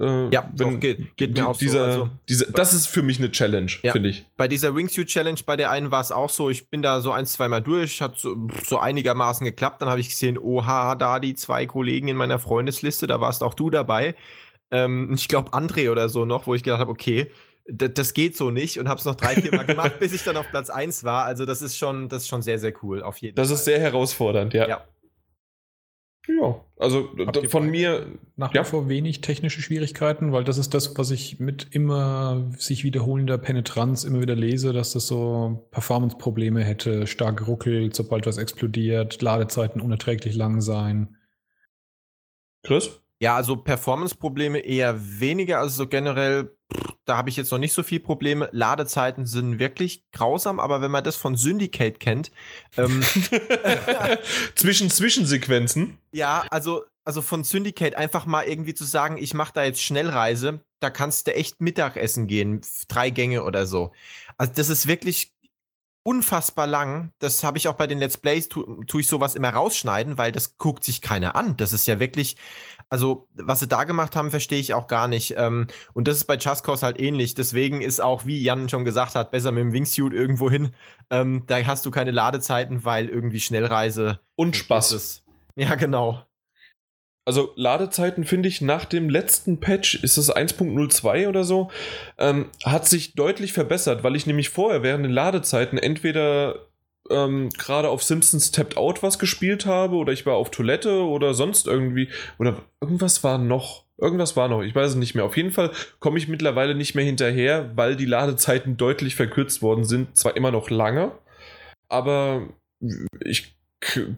Äh, 0.00 0.28
ja, 0.30 0.48
wenn, 0.54 0.78
geht, 0.78 1.16
geht 1.16 1.36
mir 1.36 1.48
auch 1.48 1.56
dieser, 1.56 1.92
so. 1.92 2.02
Also, 2.02 2.10
diese, 2.28 2.52
das 2.52 2.72
ist 2.72 2.86
für 2.86 3.02
mich 3.02 3.18
eine 3.18 3.30
Challenge, 3.30 3.70
ja, 3.82 3.92
finde 3.92 4.10
ich. 4.10 4.26
Bei 4.36 4.46
dieser 4.46 4.74
Wingsuit 4.74 5.08
Challenge, 5.08 5.40
bei 5.44 5.56
der 5.56 5.70
einen 5.70 5.90
war 5.90 6.00
es 6.00 6.12
auch 6.12 6.30
so, 6.30 6.50
ich 6.50 6.68
bin 6.68 6.82
da 6.82 7.00
so 7.00 7.10
ein, 7.10 7.26
zwei 7.26 7.48
Mal 7.48 7.60
durch, 7.60 8.00
hat 8.00 8.16
so, 8.16 8.48
so 8.64 8.78
einigermaßen 8.78 9.44
geklappt. 9.44 9.82
Dann 9.82 9.88
habe 9.88 10.00
ich 10.00 10.10
gesehen, 10.10 10.38
oha, 10.38 10.94
da 10.94 11.18
die 11.18 11.34
zwei 11.34 11.66
Kollegen 11.66 12.08
in 12.08 12.16
meiner 12.16 12.38
Freundesliste, 12.38 13.06
da 13.06 13.20
warst 13.20 13.42
auch 13.42 13.54
du 13.54 13.70
dabei. 13.70 14.14
Ähm, 14.70 15.12
ich 15.14 15.26
glaube, 15.26 15.50
André 15.50 15.90
oder 15.90 16.08
so 16.08 16.24
noch, 16.24 16.46
wo 16.46 16.54
ich 16.54 16.62
gedacht 16.62 16.80
habe, 16.80 16.92
okay, 16.92 17.30
das 17.70 18.14
geht 18.14 18.36
so 18.36 18.50
nicht 18.50 18.78
und 18.78 18.88
habe 18.88 18.98
es 18.98 19.04
noch 19.04 19.14
drei, 19.14 19.34
vier 19.34 19.54
Mal 19.54 19.66
gemacht, 19.66 19.92
bis 20.00 20.12
ich 20.12 20.22
dann 20.22 20.36
auf 20.36 20.48
Platz 20.48 20.70
1 20.70 21.04
war. 21.04 21.24
Also 21.24 21.44
das 21.44 21.60
ist 21.60 21.76
schon, 21.76 22.08
das 22.08 22.22
ist 22.22 22.28
schon 22.28 22.42
sehr, 22.42 22.58
sehr 22.58 22.72
cool, 22.82 23.02
auf 23.02 23.18
jeden 23.18 23.34
das 23.34 23.48
Fall. 23.48 23.52
Das 23.52 23.60
ist 23.60 23.64
sehr 23.64 23.80
herausfordernd, 23.80 24.54
ja. 24.54 24.68
Ja, 24.68 24.84
ja, 26.28 26.64
also 26.78 27.08
von 27.48 27.70
mir 27.70 28.18
nach 28.36 28.52
wie 28.52 28.58
ja. 28.58 28.64
vor 28.64 28.88
wenig 28.88 29.22
technische 29.22 29.62
Schwierigkeiten, 29.62 30.32
weil 30.32 30.44
das 30.44 30.58
ist 30.58 30.74
das, 30.74 30.96
was 30.98 31.10
ich 31.10 31.40
mit 31.40 31.68
immer 31.70 32.50
sich 32.58 32.84
wiederholender 32.84 33.38
Penetranz 33.38 34.04
immer 34.04 34.20
wieder 34.20 34.36
lese, 34.36 34.72
dass 34.72 34.92
das 34.92 35.06
so 35.06 35.66
Performance-Probleme 35.70 36.62
hätte, 36.62 37.06
stark 37.06 37.48
ruckelt, 37.48 37.96
sobald 37.96 38.26
was 38.26 38.36
explodiert, 38.36 39.20
Ladezeiten 39.22 39.80
unerträglich 39.80 40.36
lang 40.36 40.60
sein. 40.60 41.16
Chris? 42.62 43.00
Ja, 43.20 43.34
also 43.34 43.56
Performance-Probleme 43.56 44.58
eher 44.58 45.20
weniger, 45.20 45.60
also 45.60 45.84
so 45.84 45.88
generell, 45.88 46.56
da 47.04 47.16
habe 47.16 47.30
ich 47.30 47.36
jetzt 47.36 47.50
noch 47.50 47.58
nicht 47.58 47.72
so 47.72 47.82
viel 47.82 48.00
Probleme. 48.00 48.48
Ladezeiten 48.52 49.26
sind 49.26 49.58
wirklich 49.58 50.02
grausam, 50.12 50.60
aber 50.60 50.82
wenn 50.82 50.90
man 50.90 51.04
das 51.04 51.16
von 51.16 51.36
Syndicate 51.36 51.98
kennt. 51.98 52.30
Ähm, 52.76 53.02
Zwischen 54.54 54.90
Zwischensequenzen? 54.90 55.98
Ja, 56.12 56.44
also, 56.50 56.84
also 57.04 57.22
von 57.22 57.44
Syndicate 57.44 57.94
einfach 57.94 58.26
mal 58.26 58.42
irgendwie 58.42 58.74
zu 58.74 58.84
sagen, 58.84 59.16
ich 59.16 59.32
mache 59.32 59.52
da 59.54 59.64
jetzt 59.64 59.82
Schnellreise, 59.82 60.60
da 60.80 60.90
kannst 60.90 61.26
du 61.26 61.34
echt 61.34 61.60
Mittagessen 61.60 62.26
gehen, 62.26 62.60
drei 62.88 63.10
Gänge 63.10 63.44
oder 63.44 63.66
so. 63.66 63.92
Also 64.36 64.52
das 64.54 64.68
ist 64.68 64.86
wirklich 64.86 65.32
unfassbar 66.02 66.66
lang. 66.66 67.12
Das 67.18 67.44
habe 67.44 67.58
ich 67.58 67.68
auch 67.68 67.74
bei 67.74 67.86
den 67.86 67.98
Let's 67.98 68.16
Plays, 68.16 68.48
tu, 68.48 68.82
tue 68.84 69.02
ich 69.02 69.08
sowas 69.08 69.34
immer 69.34 69.50
rausschneiden, 69.50 70.16
weil 70.16 70.32
das 70.32 70.56
guckt 70.56 70.84
sich 70.84 71.02
keiner 71.02 71.36
an. 71.36 71.56
Das 71.56 71.72
ist 71.72 71.86
ja 71.86 72.00
wirklich, 72.00 72.36
also 72.90 73.28
was 73.34 73.60
sie 73.60 73.68
da 73.68 73.84
gemacht 73.84 74.16
haben, 74.16 74.30
verstehe 74.30 74.60
ich 74.60 74.74
auch 74.74 74.86
gar 74.86 75.08
nicht. 75.08 75.34
Ähm, 75.36 75.66
und 75.92 76.08
das 76.08 76.18
ist 76.18 76.24
bei 76.24 76.36
Cause 76.36 76.84
halt 76.84 77.00
ähnlich. 77.00 77.34
Deswegen 77.34 77.80
ist 77.80 78.00
auch, 78.00 78.26
wie 78.26 78.42
Jan 78.42 78.68
schon 78.68 78.84
gesagt 78.84 79.14
hat, 79.14 79.30
besser 79.30 79.52
mit 79.52 79.62
dem 79.62 79.72
Wingsuit 79.72 80.12
irgendwo 80.12 80.50
hin. 80.50 80.70
Ähm, 81.10 81.44
da 81.46 81.64
hast 81.66 81.84
du 81.86 81.90
keine 81.90 82.10
Ladezeiten, 82.10 82.84
weil 82.84 83.08
irgendwie 83.08 83.40
Schnellreise 83.40 84.20
und 84.36 84.56
Spaß. 84.56 84.92
Ist. 84.92 85.24
Ja, 85.56 85.74
genau. 85.74 86.22
Also 87.28 87.52
Ladezeiten 87.56 88.24
finde 88.24 88.48
ich 88.48 88.62
nach 88.62 88.86
dem 88.86 89.10
letzten 89.10 89.60
Patch, 89.60 90.02
ist 90.02 90.16
das 90.16 90.34
1.02 90.34 91.28
oder 91.28 91.44
so, 91.44 91.70
ähm, 92.16 92.46
hat 92.64 92.88
sich 92.88 93.16
deutlich 93.16 93.52
verbessert, 93.52 94.02
weil 94.02 94.16
ich 94.16 94.26
nämlich 94.26 94.48
vorher 94.48 94.82
während 94.82 95.04
den 95.04 95.12
Ladezeiten 95.12 95.76
entweder 95.76 96.67
ähm, 97.10 97.50
gerade 97.50 97.88
auf 97.88 98.02
Simpsons 98.02 98.50
Tapped 98.50 98.76
Out 98.76 99.02
was 99.02 99.18
gespielt 99.18 99.66
habe 99.66 99.96
oder 99.96 100.12
ich 100.12 100.26
war 100.26 100.34
auf 100.34 100.50
Toilette 100.50 101.02
oder 101.02 101.34
sonst 101.34 101.66
irgendwie 101.66 102.08
oder 102.38 102.62
irgendwas 102.80 103.24
war 103.24 103.38
noch. 103.38 103.84
Irgendwas 104.00 104.36
war 104.36 104.48
noch, 104.48 104.62
ich 104.62 104.74
weiß 104.74 104.90
es 104.90 104.96
nicht 104.96 105.16
mehr. 105.16 105.24
Auf 105.24 105.36
jeden 105.36 105.50
Fall 105.50 105.72
komme 105.98 106.18
ich 106.18 106.28
mittlerweile 106.28 106.76
nicht 106.76 106.94
mehr 106.94 107.04
hinterher, 107.04 107.72
weil 107.74 107.96
die 107.96 108.04
Ladezeiten 108.04 108.76
deutlich 108.76 109.16
verkürzt 109.16 109.60
worden 109.60 109.84
sind. 109.84 110.16
Zwar 110.16 110.36
immer 110.36 110.52
noch 110.52 110.70
lange, 110.70 111.10
aber 111.88 112.48
ich 113.24 113.56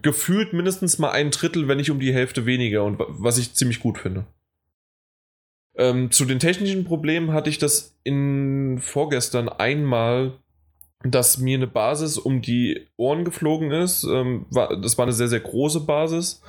gefühlt 0.01 0.53
mindestens 0.53 0.99
mal 0.99 1.11
ein 1.11 1.31
Drittel, 1.31 1.67
wenn 1.67 1.77
nicht 1.77 1.91
um 1.91 1.99
die 1.99 2.13
Hälfte 2.13 2.45
weniger 2.45 2.83
und 2.83 2.99
was 2.99 3.37
ich 3.37 3.53
ziemlich 3.53 3.79
gut 3.79 3.97
finde. 3.97 4.25
Ähm, 5.75 6.11
zu 6.11 6.25
den 6.25 6.39
technischen 6.39 6.83
Problemen 6.83 7.31
hatte 7.31 7.49
ich 7.49 7.57
das 7.57 7.95
in 8.03 8.79
vorgestern 8.79 9.49
einmal, 9.49 10.33
dass 11.03 11.37
mir 11.37 11.57
eine 11.57 11.67
Basis 11.67 12.17
um 12.17 12.41
die 12.41 12.87
Ohren 12.97 13.25
geflogen 13.25 13.71
ist. 13.71 14.03
Ähm, 14.03 14.45
war, 14.49 14.79
das 14.79 14.97
war 14.97 15.05
eine 15.05 15.13
sehr, 15.13 15.27
sehr 15.27 15.39
große 15.39 15.81
Basis 15.81 16.41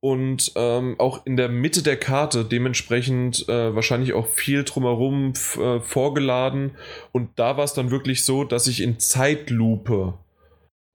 und 0.00 0.52
ähm, 0.54 0.94
auch 0.98 1.26
in 1.26 1.36
der 1.36 1.48
Mitte 1.48 1.82
der 1.82 1.96
Karte 1.96 2.44
dementsprechend 2.44 3.48
äh, 3.48 3.74
wahrscheinlich 3.74 4.12
auch 4.12 4.28
viel 4.28 4.64
drumherum 4.64 5.32
äh, 5.60 5.80
vorgeladen 5.80 6.76
und 7.12 7.30
da 7.36 7.56
war 7.56 7.64
es 7.64 7.74
dann 7.74 7.90
wirklich 7.90 8.24
so, 8.24 8.44
dass 8.44 8.68
ich 8.68 8.80
in 8.80 9.00
Zeitlupe 9.00 10.14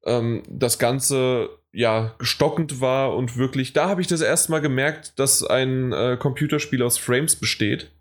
ähm, 0.05 0.43
das 0.49 0.79
Ganze 0.79 1.49
ja 1.73 2.15
stockend 2.21 2.79
war 2.79 3.15
und 3.15 3.35
wirklich, 3.35 3.73
da 3.73 3.89
habe 3.89 3.99
ich 3.99 4.07
das 4.07 4.21
erste 4.21 4.51
Mal 4.51 4.61
gemerkt, 4.61 5.19
dass 5.19 5.43
ein 5.43 5.91
äh, 5.91 6.17
Computerspiel 6.17 6.81
aus 6.83 6.97
Frames 6.97 7.35
besteht. 7.35 7.91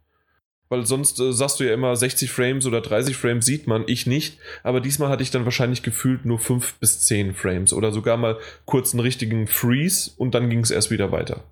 Weil 0.72 0.86
sonst 0.86 1.20
äh, 1.20 1.34
sagst 1.34 1.60
du 1.60 1.64
ja 1.64 1.74
immer 1.74 1.94
60 1.94 2.30
Frames 2.30 2.64
oder 2.64 2.80
30 2.80 3.14
Frames 3.14 3.44
sieht 3.44 3.66
man, 3.66 3.84
ich 3.88 4.06
nicht. 4.06 4.38
Aber 4.62 4.80
diesmal 4.80 5.10
hatte 5.10 5.22
ich 5.22 5.30
dann 5.30 5.44
wahrscheinlich 5.44 5.82
gefühlt 5.82 6.24
nur 6.24 6.38
5 6.38 6.78
bis 6.78 7.00
10 7.00 7.34
Frames 7.34 7.74
oder 7.74 7.92
sogar 7.92 8.16
mal 8.16 8.38
kurz 8.64 8.94
einen 8.94 9.00
richtigen 9.00 9.46
Freeze 9.48 10.12
und 10.16 10.34
dann 10.34 10.48
ging 10.48 10.60
es 10.60 10.70
erst 10.70 10.90
wieder 10.90 11.12
weiter. 11.12 11.44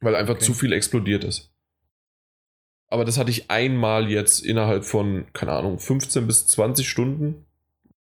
Weil 0.00 0.14
einfach 0.14 0.36
okay. 0.36 0.44
zu 0.46 0.54
viel 0.54 0.72
explodiert 0.72 1.22
ist. 1.22 1.52
Aber 2.88 3.04
das 3.04 3.18
hatte 3.18 3.30
ich 3.30 3.50
einmal 3.50 4.10
jetzt 4.10 4.42
innerhalb 4.42 4.86
von, 4.86 5.26
keine 5.34 5.52
Ahnung, 5.52 5.78
15 5.78 6.26
bis 6.26 6.46
20 6.46 6.88
Stunden. 6.88 7.44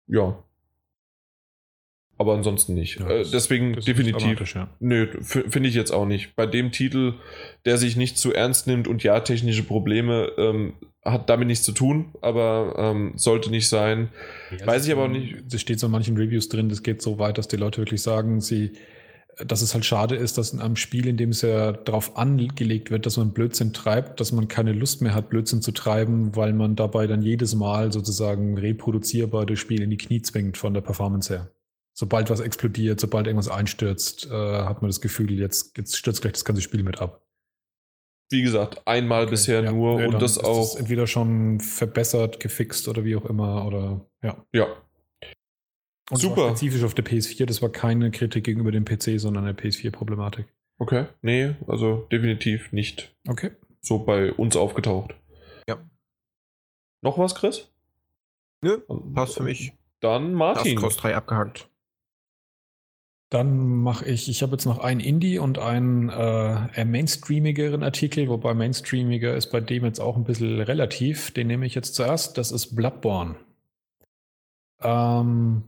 Ja, 0.08 0.42
aber 2.22 2.34
ansonsten 2.34 2.74
nicht. 2.74 3.00
Ja, 3.00 3.08
äh, 3.08 3.24
deswegen 3.30 3.74
definitiv. 3.74 4.54
Ja. 4.54 4.68
Nö, 4.78 5.08
finde 5.22 5.68
ich 5.68 5.74
jetzt 5.74 5.90
auch 5.90 6.06
nicht. 6.06 6.36
Bei 6.36 6.46
dem 6.46 6.70
Titel, 6.70 7.14
der 7.64 7.78
sich 7.78 7.96
nicht 7.96 8.16
zu 8.16 8.32
ernst 8.32 8.68
nimmt 8.68 8.86
und 8.86 9.02
ja, 9.02 9.18
technische 9.20 9.64
Probleme 9.64 10.30
ähm, 10.38 10.74
hat 11.04 11.28
damit 11.28 11.48
nichts 11.48 11.64
zu 11.64 11.72
tun, 11.72 12.14
aber 12.20 12.76
ähm, 12.78 13.14
sollte 13.16 13.50
nicht 13.50 13.68
sein. 13.68 14.10
Ja, 14.56 14.66
Weiß 14.66 14.86
ich 14.86 14.92
aber 14.92 15.04
auch 15.04 15.08
nicht. 15.08 15.52
Es 15.52 15.60
steht 15.60 15.80
so 15.80 15.86
in 15.86 15.92
manchen 15.92 16.16
Reviews 16.16 16.48
drin, 16.48 16.68
das 16.68 16.84
geht 16.84 17.02
so 17.02 17.18
weit, 17.18 17.38
dass 17.38 17.48
die 17.48 17.56
Leute 17.56 17.80
wirklich 17.80 18.02
sagen, 18.02 18.40
sie, 18.40 18.74
dass 19.44 19.62
es 19.62 19.74
halt 19.74 19.84
schade 19.84 20.14
ist, 20.14 20.38
dass 20.38 20.52
in 20.52 20.60
einem 20.60 20.76
Spiel, 20.76 21.08
in 21.08 21.16
dem 21.16 21.30
es 21.30 21.42
ja 21.42 21.72
darauf 21.72 22.16
angelegt 22.16 22.92
wird, 22.92 23.04
dass 23.04 23.16
man 23.16 23.32
Blödsinn 23.32 23.72
treibt, 23.72 24.20
dass 24.20 24.30
man 24.30 24.46
keine 24.46 24.72
Lust 24.72 25.02
mehr 25.02 25.12
hat, 25.12 25.28
Blödsinn 25.28 25.60
zu 25.60 25.72
treiben, 25.72 26.36
weil 26.36 26.52
man 26.52 26.76
dabei 26.76 27.08
dann 27.08 27.22
jedes 27.22 27.56
Mal 27.56 27.90
sozusagen 27.90 28.56
reproduzierbar 28.56 29.44
das 29.44 29.58
Spiel 29.58 29.82
in 29.82 29.90
die 29.90 29.96
Knie 29.96 30.22
zwingt 30.22 30.56
von 30.56 30.72
der 30.72 30.82
Performance 30.82 31.34
her 31.34 31.50
sobald 31.94 32.30
was 32.30 32.40
explodiert, 32.40 33.00
sobald 33.00 33.26
irgendwas 33.26 33.48
einstürzt, 33.48 34.26
äh, 34.26 34.30
hat 34.30 34.82
man 34.82 34.88
das 34.88 35.00
Gefühl, 35.00 35.32
jetzt, 35.38 35.76
jetzt 35.76 35.96
stürzt 35.96 36.22
gleich 36.22 36.32
das 36.32 36.44
ganze 36.44 36.62
Spiel 36.62 36.82
mit 36.82 37.00
ab. 37.00 37.22
Wie 38.30 38.42
gesagt, 38.42 38.86
einmal 38.86 39.24
okay, 39.24 39.30
bisher 39.32 39.62
ja, 39.62 39.72
nur 39.72 40.00
nee, 40.00 40.06
und 40.06 40.20
das 40.22 40.38
auch. 40.38 40.72
Das 40.72 40.76
entweder 40.76 41.06
schon 41.06 41.60
verbessert, 41.60 42.40
gefixt 42.40 42.88
oder 42.88 43.04
wie 43.04 43.14
auch 43.14 43.26
immer 43.26 43.66
oder 43.66 44.06
ja. 44.22 44.42
Ja. 44.52 44.68
Und 46.10 46.18
Super. 46.18 46.48
spezifisch 46.48 46.82
auf 46.82 46.94
der 46.94 47.04
PS4, 47.04 47.46
das 47.46 47.60
war 47.62 47.68
keine 47.68 48.10
Kritik 48.10 48.44
gegenüber 48.44 48.72
dem 48.72 48.84
PC, 48.84 49.20
sondern 49.20 49.44
eine 49.44 49.52
PS4-Problematik. 49.52 50.46
Okay, 50.78 51.06
nee, 51.20 51.54
also 51.68 52.08
definitiv 52.10 52.72
nicht. 52.72 53.14
Okay. 53.28 53.52
So 53.80 53.98
bei 53.98 54.32
uns 54.32 54.56
aufgetaucht. 54.56 55.14
Ja. 55.68 55.78
Noch 57.02 57.18
was, 57.18 57.34
Chris? 57.34 57.70
Nö, 58.62 58.78
passt 59.14 59.36
für 59.36 59.42
mich. 59.42 59.74
Dann 60.00 60.32
Martin. 60.34 60.80
Das 60.80 60.96
3 60.96 61.16
abgehakt. 61.16 61.68
Dann 63.32 63.78
mache 63.78 64.04
ich, 64.04 64.28
ich 64.28 64.42
habe 64.42 64.52
jetzt 64.52 64.66
noch 64.66 64.78
einen 64.78 65.00
Indie 65.00 65.38
und 65.38 65.58
einen 65.58 66.10
äh, 66.10 66.84
mainstreamigeren 66.84 67.82
Artikel, 67.82 68.28
wobei 68.28 68.52
mainstreamiger 68.52 69.34
ist 69.34 69.50
bei 69.50 69.60
dem 69.60 69.86
jetzt 69.86 70.00
auch 70.00 70.16
ein 70.16 70.24
bisschen 70.24 70.60
relativ. 70.60 71.30
Den 71.30 71.46
nehme 71.46 71.64
ich 71.64 71.74
jetzt 71.74 71.94
zuerst. 71.94 72.36
Das 72.36 72.52
ist 72.52 72.76
Bloodborne. 72.76 73.36
Ähm, 74.82 75.62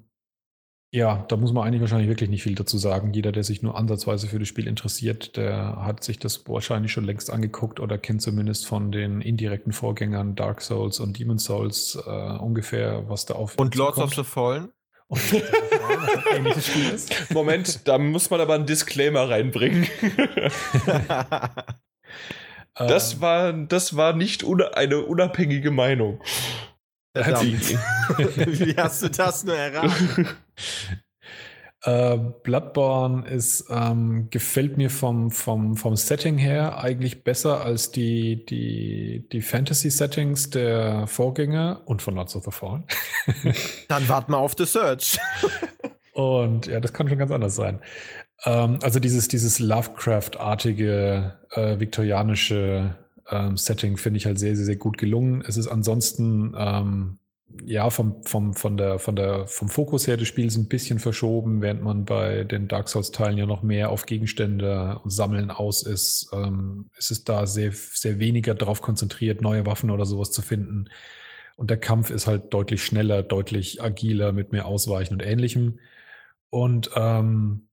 ja, 0.92 1.24
da 1.26 1.38
muss 1.38 1.54
man 1.54 1.66
eigentlich 1.66 1.80
wahrscheinlich 1.80 2.10
wirklich 2.10 2.28
nicht 2.28 2.42
viel 2.42 2.54
dazu 2.54 2.76
sagen. 2.76 3.14
Jeder, 3.14 3.32
der 3.32 3.44
sich 3.44 3.62
nur 3.62 3.78
ansatzweise 3.78 4.26
für 4.26 4.38
das 4.38 4.46
Spiel 4.46 4.66
interessiert, 4.66 5.38
der 5.38 5.86
hat 5.86 6.04
sich 6.04 6.18
das 6.18 6.46
wahrscheinlich 6.46 6.92
schon 6.92 7.04
längst 7.04 7.32
angeguckt 7.32 7.80
oder 7.80 7.96
kennt 7.96 8.20
zumindest 8.20 8.66
von 8.66 8.92
den 8.92 9.22
indirekten 9.22 9.72
Vorgängern 9.72 10.34
Dark 10.34 10.60
Souls 10.60 11.00
und 11.00 11.18
Demon 11.18 11.38
Souls 11.38 11.98
äh, 12.06 12.10
ungefähr, 12.36 13.08
was 13.08 13.24
da 13.24 13.34
auf. 13.34 13.56
Und 13.56 13.74
Lords 13.74 13.96
of 13.96 14.14
the 14.14 14.22
Fallen? 14.22 14.68
Und 15.08 15.20
ein 15.32 16.36
ähnliches 16.36 16.66
Spiel 16.66 16.90
ist. 16.90 17.30
Moment, 17.30 17.86
da 17.86 17.98
muss 17.98 18.30
man 18.30 18.40
aber 18.40 18.54
einen 18.54 18.66
Disclaimer 18.66 19.28
reinbringen. 19.28 19.86
Das 22.76 23.14
Ähm, 23.14 23.20
war, 23.20 23.52
das 23.52 23.96
war 23.96 24.14
nicht 24.14 24.42
una 24.42 24.70
eine 24.70 25.02
unabhängige 25.02 25.70
Meinung. 25.70 26.20
Wie 27.14 28.76
hast 28.76 29.02
du 29.04 29.10
das 29.10 29.44
nur 29.44 29.56
erraten? 29.56 30.28
Äh, 31.84 32.16
Bloodborne 32.42 33.28
ist, 33.28 33.66
ähm, 33.70 34.28
gefällt 34.30 34.78
mir 34.78 34.88
vom, 34.88 35.30
vom, 35.30 35.76
vom 35.76 35.96
Setting 35.96 36.38
her 36.38 36.78
eigentlich 36.78 37.24
besser 37.24 37.62
als 37.62 37.90
die, 37.90 38.44
die, 38.46 39.28
die 39.30 39.42
Fantasy-Settings 39.42 40.48
der 40.50 41.06
Vorgänger 41.06 41.82
und 41.84 42.00
von 42.00 42.14
Lords 42.14 42.36
of 42.36 42.44
the 42.44 42.50
Fallen. 42.50 42.84
Dann 43.88 44.08
wart 44.08 44.30
mal 44.30 44.38
auf 44.38 44.54
The 44.56 44.64
Search. 44.64 45.18
Und 46.14 46.66
ja, 46.68 46.78
das 46.78 46.92
kann 46.92 47.08
schon 47.08 47.18
ganz 47.18 47.32
anders 47.32 47.56
sein. 47.56 47.80
Ähm, 48.44 48.78
also 48.82 49.00
dieses, 49.00 49.26
dieses 49.26 49.58
Lovecraft-artige, 49.58 51.34
äh, 51.50 51.80
viktorianische 51.80 52.94
ähm, 53.30 53.56
Setting 53.56 53.96
finde 53.96 54.18
ich 54.18 54.26
halt 54.26 54.38
sehr, 54.38 54.54
sehr, 54.54 54.64
sehr 54.64 54.76
gut 54.76 54.96
gelungen. 54.96 55.42
Es 55.46 55.56
ist 55.56 55.66
ansonsten, 55.66 56.54
ähm, 56.56 57.18
ja, 57.64 57.88
vom, 57.90 58.22
vom, 58.24 58.54
von 58.54 58.76
der, 58.76 58.98
von 58.98 59.16
der, 59.16 59.46
vom 59.46 59.68
Fokus 59.68 60.06
her 60.06 60.16
des 60.16 60.28
Spiels 60.28 60.56
ein 60.56 60.68
bisschen 60.68 60.98
verschoben, 60.98 61.62
während 61.62 61.82
man 61.82 62.04
bei 62.04 62.44
den 62.44 62.68
Dark 62.68 62.88
Souls-Teilen 62.88 63.38
ja 63.38 63.46
noch 63.46 63.62
mehr 63.62 63.90
auf 63.90 64.06
Gegenstände 64.06 64.98
und 65.02 65.10
Sammeln 65.10 65.50
aus 65.50 65.82
ist. 65.82 66.30
Ähm, 66.32 66.90
ist 66.96 67.10
es 67.10 67.24
da 67.24 67.46
sehr, 67.46 67.72
sehr 67.72 68.18
weniger 68.18 68.54
darauf 68.54 68.82
konzentriert, 68.82 69.40
neue 69.40 69.66
Waffen 69.66 69.90
oder 69.90 70.04
sowas 70.04 70.30
zu 70.32 70.42
finden. 70.42 70.88
Und 71.56 71.70
der 71.70 71.78
Kampf 71.78 72.10
ist 72.10 72.26
halt 72.26 72.52
deutlich 72.52 72.84
schneller, 72.84 73.22
deutlich 73.22 73.82
agiler, 73.82 74.32
mit 74.32 74.52
mehr 74.52 74.66
Ausweichen 74.66 75.14
und 75.14 75.22
ähnlichem. 75.24 75.78
Und 76.50 76.90
ähm, 76.96 77.68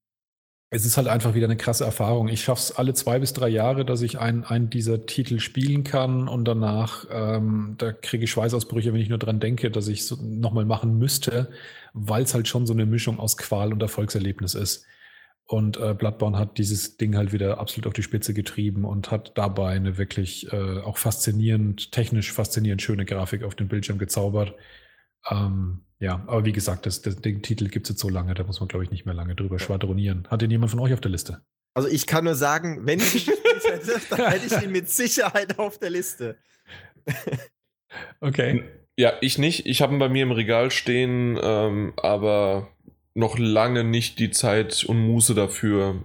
es 0.74 0.85
ist 0.85 0.95
halt 0.95 1.09
einfach 1.09 1.33
wieder 1.33 1.48
eine 1.48 1.58
krasse 1.58 1.83
Erfahrung. 1.83 2.30
Ich 2.30 2.43
schaffe 2.43 2.61
es 2.61 2.72
alle 2.72 2.93
zwei 2.93 3.19
bis 3.19 3.33
drei 3.33 3.50
Jahre, 3.50 3.83
dass 3.83 4.01
ich 4.01 4.19
einen, 4.19 4.45
einen 4.45 4.69
dieser 4.69 5.06
Titel 5.06 5.40
spielen 5.40 5.83
kann 5.83 6.30
und 6.30 6.45
danach, 6.45 7.06
ähm, 7.11 7.75
da 7.77 7.91
kriege 7.91 8.24
ich 8.24 8.32
Schweißausbrüche, 8.32 8.93
wenn 8.93 9.01
ich 9.01 9.09
nur 9.09 9.17
dran 9.17 9.41
denke, 9.41 9.69
dass 9.69 9.90
ich 9.90 10.00
es 10.00 10.08
so 10.08 10.16
nochmal 10.22 10.64
machen 10.64 10.98
müsste, 10.98 11.51
weil 11.93 12.24
es 12.24 12.33
halt 12.33 12.48
schon 12.48 12.66
so 12.66 12.72
eine 12.72 12.85
Mischung 12.85 13.19
aus 13.19 13.35
Qual 13.35 13.74
und 13.74 13.82
Erfolgserlebnis 13.82 14.56
ist. 14.56 14.85
Und 15.45 15.75
äh, 15.75 15.93
Bloodborne 15.93 16.38
hat 16.38 16.58
dieses 16.58 16.95
Ding 16.95 17.17
halt 17.17 17.33
wieder 17.33 17.59
absolut 17.59 17.88
auf 17.88 17.93
die 17.93 18.03
Spitze 18.03 18.33
getrieben 18.33 18.85
und 18.85 19.11
hat 19.11 19.33
dabei 19.38 19.74
eine 19.74 19.98
wirklich 19.98 20.53
äh, 20.53 20.80
auch 20.80 20.98
faszinierend, 20.98 21.91
technisch 21.91 22.32
faszinierend 22.32 22.82
schöne 22.82 23.03
Grafik 23.03 23.43
auf 23.43 23.56
den 23.56 23.67
Bildschirm 23.67 23.98
gezaubert. 23.98 24.56
Ähm, 25.30 25.83
ja, 26.01 26.23
aber 26.25 26.45
wie 26.45 26.51
gesagt, 26.51 26.88
das, 26.88 27.03
das, 27.03 27.17
den 27.17 27.43
Titel 27.43 27.69
gibt 27.69 27.85
es 27.85 27.91
jetzt 27.91 28.01
so 28.01 28.09
lange, 28.09 28.33
da 28.33 28.43
muss 28.43 28.59
man, 28.59 28.67
glaube 28.67 28.83
ich, 28.83 28.89
nicht 28.89 29.05
mehr 29.05 29.13
lange 29.13 29.35
drüber 29.35 29.59
schwadronieren. 29.59 30.27
Hat 30.30 30.41
den 30.41 30.49
jemand 30.49 30.71
von 30.71 30.80
euch 30.80 30.93
auf 30.93 30.99
der 30.99 31.11
Liste? 31.11 31.41
Also 31.75 31.88
ich 31.88 32.07
kann 32.07 32.25
nur 32.25 32.33
sagen, 32.33 32.88
wenn 32.88 32.99
ich 32.99 33.27
ihn 33.27 33.33
gespielt 33.33 33.63
hätte, 33.71 34.01
dann 34.09 34.31
hätte 34.31 34.47
ich 34.47 34.63
ihn 34.63 34.71
mit 34.71 34.89
Sicherheit 34.89 35.59
auf 35.59 35.77
der 35.77 35.91
Liste. 35.91 36.38
Okay. 38.19 38.63
Ja, 38.97 39.13
ich 39.21 39.38
nicht. 39.38 39.65
Ich 39.67 39.81
habe 39.81 39.93
ihn 39.93 39.99
bei 39.99 40.09
mir 40.09 40.23
im 40.23 40.31
Regal 40.31 40.71
stehen, 40.71 41.39
ähm, 41.41 41.93
aber 41.97 42.69
noch 43.13 43.38
lange 43.38 43.83
nicht 43.83 44.17
die 44.19 44.31
Zeit 44.31 44.83
und 44.83 44.99
Muße 44.99 45.35
dafür. 45.35 46.01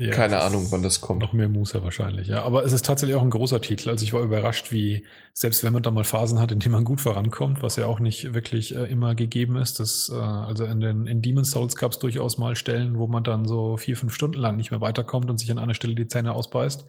Ja, 0.00 0.12
Keine 0.12 0.40
Ahnung, 0.42 0.68
wann 0.70 0.84
das 0.84 1.00
kommt. 1.00 1.20
Noch 1.22 1.32
mehr 1.32 1.48
Musa 1.48 1.82
wahrscheinlich, 1.82 2.28
ja. 2.28 2.44
Aber 2.44 2.64
es 2.64 2.72
ist 2.72 2.86
tatsächlich 2.86 3.16
auch 3.16 3.22
ein 3.22 3.30
großer 3.30 3.60
Titel. 3.60 3.90
Also 3.90 4.04
ich 4.04 4.12
war 4.12 4.22
überrascht, 4.22 4.70
wie, 4.70 5.04
selbst 5.32 5.64
wenn 5.64 5.72
man 5.72 5.82
da 5.82 5.90
mal 5.90 6.04
Phasen 6.04 6.38
hat, 6.38 6.52
in 6.52 6.60
denen 6.60 6.70
man 6.70 6.84
gut 6.84 7.00
vorankommt, 7.00 7.64
was 7.64 7.74
ja 7.74 7.86
auch 7.86 7.98
nicht 7.98 8.32
wirklich 8.32 8.76
äh, 8.76 8.84
immer 8.84 9.16
gegeben 9.16 9.56
ist. 9.56 9.80
Das, 9.80 10.08
äh, 10.08 10.14
also 10.14 10.64
in 10.66 10.78
den 10.78 11.08
in 11.08 11.20
Demon's 11.20 11.50
Souls 11.50 11.74
gab 11.74 11.90
es 11.90 11.98
durchaus 11.98 12.38
mal 12.38 12.54
Stellen, 12.54 12.96
wo 12.96 13.08
man 13.08 13.24
dann 13.24 13.44
so 13.48 13.76
vier, 13.76 13.96
fünf 13.96 14.14
Stunden 14.14 14.38
lang 14.38 14.56
nicht 14.56 14.70
mehr 14.70 14.80
weiterkommt 14.80 15.30
und 15.30 15.38
sich 15.38 15.50
an 15.50 15.58
einer 15.58 15.74
Stelle 15.74 15.96
die 15.96 16.06
Zähne 16.06 16.32
ausbeißt. 16.32 16.86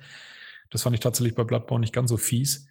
Das 0.70 0.84
fand 0.84 0.94
ich 0.94 1.00
tatsächlich 1.00 1.34
bei 1.34 1.44
Bloodborne 1.44 1.82
nicht 1.82 1.94
ganz 1.94 2.12
so 2.12 2.18
fies. 2.18 2.68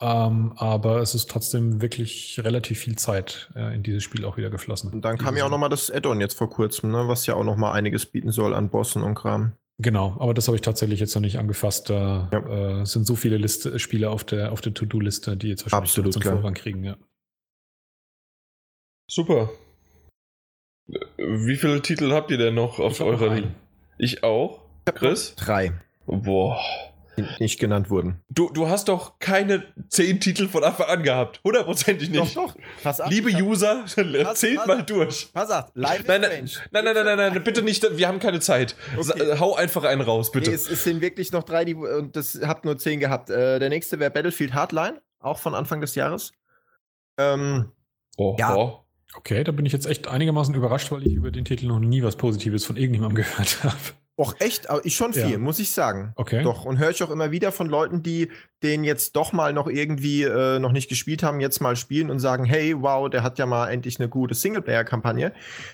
Ähm, 0.00 0.54
aber 0.56 1.00
es 1.00 1.14
ist 1.14 1.30
trotzdem 1.30 1.80
wirklich 1.80 2.40
relativ 2.42 2.80
viel 2.80 2.96
Zeit 2.96 3.52
äh, 3.54 3.72
in 3.74 3.84
dieses 3.84 4.02
Spiel 4.02 4.24
auch 4.24 4.36
wieder 4.36 4.50
geflossen. 4.50 4.90
Und 4.92 5.04
dann 5.04 5.16
kam 5.16 5.36
ja 5.36 5.44
auch 5.44 5.50
nochmal 5.50 5.68
das 5.68 5.92
Add-on 5.92 6.20
jetzt 6.20 6.38
vor 6.38 6.50
kurzem, 6.50 6.90
ne, 6.90 7.06
was 7.06 7.26
ja 7.26 7.34
auch 7.34 7.44
nochmal 7.44 7.74
einiges 7.74 8.06
bieten 8.06 8.32
soll 8.32 8.54
an 8.54 8.70
Bossen 8.70 9.04
und 9.04 9.14
Kram. 9.14 9.52
Genau, 9.82 10.16
aber 10.18 10.34
das 10.34 10.46
habe 10.46 10.56
ich 10.56 10.60
tatsächlich 10.60 11.00
jetzt 11.00 11.14
noch 11.14 11.22
nicht 11.22 11.38
angefasst. 11.38 11.88
Da 11.88 12.28
äh, 12.30 12.84
sind 12.84 13.06
so 13.06 13.16
viele 13.16 13.38
Liste, 13.38 13.78
Spiele 13.78 14.10
auf 14.10 14.24
der, 14.24 14.52
auf 14.52 14.60
der 14.60 14.74
To-Do-Liste, 14.74 15.38
die 15.38 15.48
jetzt 15.48 15.64
wahrscheinlich 15.64 15.90
Absolut, 15.90 16.12
zum 16.12 16.22
klar. 16.22 16.34
Vorrang 16.34 16.54
kriegen. 16.54 16.84
Ja. 16.84 16.96
Super. 19.10 19.50
Wie 21.16 21.56
viele 21.56 21.80
Titel 21.80 22.12
habt 22.12 22.30
ihr 22.30 22.36
denn 22.36 22.54
noch 22.54 22.78
auf 22.78 23.00
eurer. 23.00 23.42
Ich 23.96 24.22
auch. 24.22 24.60
Chris? 24.84 25.34
Drei, 25.36 25.72
Boah. 26.06 26.60
Nicht 27.38 27.58
genannt 27.60 27.90
wurden. 27.90 28.20
Du, 28.28 28.50
du 28.50 28.68
hast 28.68 28.88
doch 28.88 29.18
keine 29.18 29.64
zehn 29.88 30.20
Titel 30.20 30.48
von 30.48 30.62
Anfang 30.64 30.86
an 30.88 31.02
gehabt. 31.02 31.40
Hundertprozentig 31.44 32.10
nicht. 32.10 32.36
doch. 32.36 32.54
Pass 32.82 33.00
auf. 33.00 33.10
Liebe 33.10 33.30
User, 33.30 33.84
Was- 33.84 33.94
zählt 34.40 34.58
was- 34.58 34.66
mal 34.66 34.82
durch. 34.82 35.30
Pass 35.32 35.50
auf, 35.50 35.70
Live 35.74 36.06
Nein, 36.06 36.20
nein, 36.20 36.30
nein, 36.72 36.84
nein, 36.84 36.94
nein, 36.94 37.04
nein, 37.04 37.32
nein, 37.34 37.44
bitte 37.44 37.62
nicht, 37.62 37.84
wir 37.96 38.08
haben 38.08 38.18
keine 38.18 38.40
Zeit. 38.40 38.74
Okay. 38.96 39.38
Hau 39.38 39.54
einfach 39.54 39.84
einen 39.84 40.02
raus, 40.02 40.30
bitte. 40.30 40.50
Nee, 40.50 40.56
es, 40.56 40.70
es 40.70 40.84
sind 40.84 41.00
wirklich 41.00 41.32
noch 41.32 41.42
drei, 41.44 41.64
die, 41.64 41.74
und 41.74 42.16
das 42.16 42.40
habt 42.44 42.64
nur 42.64 42.78
zehn 42.78 43.00
gehabt. 43.00 43.30
Äh, 43.30 43.58
der 43.58 43.68
nächste 43.68 43.98
wäre 43.98 44.10
Battlefield 44.10 44.54
Hardline, 44.54 45.00
auch 45.18 45.38
von 45.38 45.54
Anfang 45.54 45.80
des 45.80 45.94
Jahres. 45.94 46.32
Ähm, 47.18 47.72
oh, 48.16 48.36
ja. 48.38 48.54
oh. 48.56 48.84
Okay, 49.16 49.42
da 49.42 49.50
bin 49.50 49.66
ich 49.66 49.72
jetzt 49.72 49.86
echt 49.86 50.06
einigermaßen 50.06 50.54
überrascht, 50.54 50.92
weil 50.92 51.04
ich 51.04 51.14
über 51.14 51.32
den 51.32 51.44
Titel 51.44 51.66
noch 51.66 51.80
nie 51.80 52.02
was 52.04 52.14
Positives 52.14 52.64
von 52.64 52.76
irgendjemandem 52.76 53.16
gehört 53.24 53.64
habe. 53.64 53.74
Och, 54.20 54.34
echt? 54.38 54.68
Aber 54.68 54.84
ich 54.84 54.96
schon 54.96 55.14
viel, 55.14 55.30
Ja. 55.30 55.38
muss 55.38 55.58
ich 55.58 55.72
sagen. 55.72 56.12
Okay. 56.16 56.42
Doch, 56.42 56.64
und 56.66 56.78
höre 56.78 56.90
ich 56.90 57.02
auch 57.02 57.10
immer 57.10 57.30
wieder 57.30 57.52
von 57.52 57.68
Leuten, 57.68 58.02
die 58.02 58.30
den 58.62 58.84
jetzt 58.84 59.16
doch 59.16 59.32
mal 59.32 59.52
noch 59.54 59.66
irgendwie 59.66 60.24
äh, 60.24 60.58
noch 60.58 60.72
nicht 60.72 60.88
gespielt 60.90 61.22
haben, 61.22 61.40
jetzt 61.40 61.60
mal 61.60 61.74
spielen 61.74 62.10
und 62.10 62.18
sagen, 62.20 62.44
hey, 62.44 62.74
wow, 62.80 63.08
der 63.08 63.22
hat 63.22 63.38
ja 63.38 63.46
mal 63.46 63.68
endlich 63.68 63.98
eine 63.98 64.08
gute 64.10 64.34
Singleplayer-Kampagne. 64.34 65.32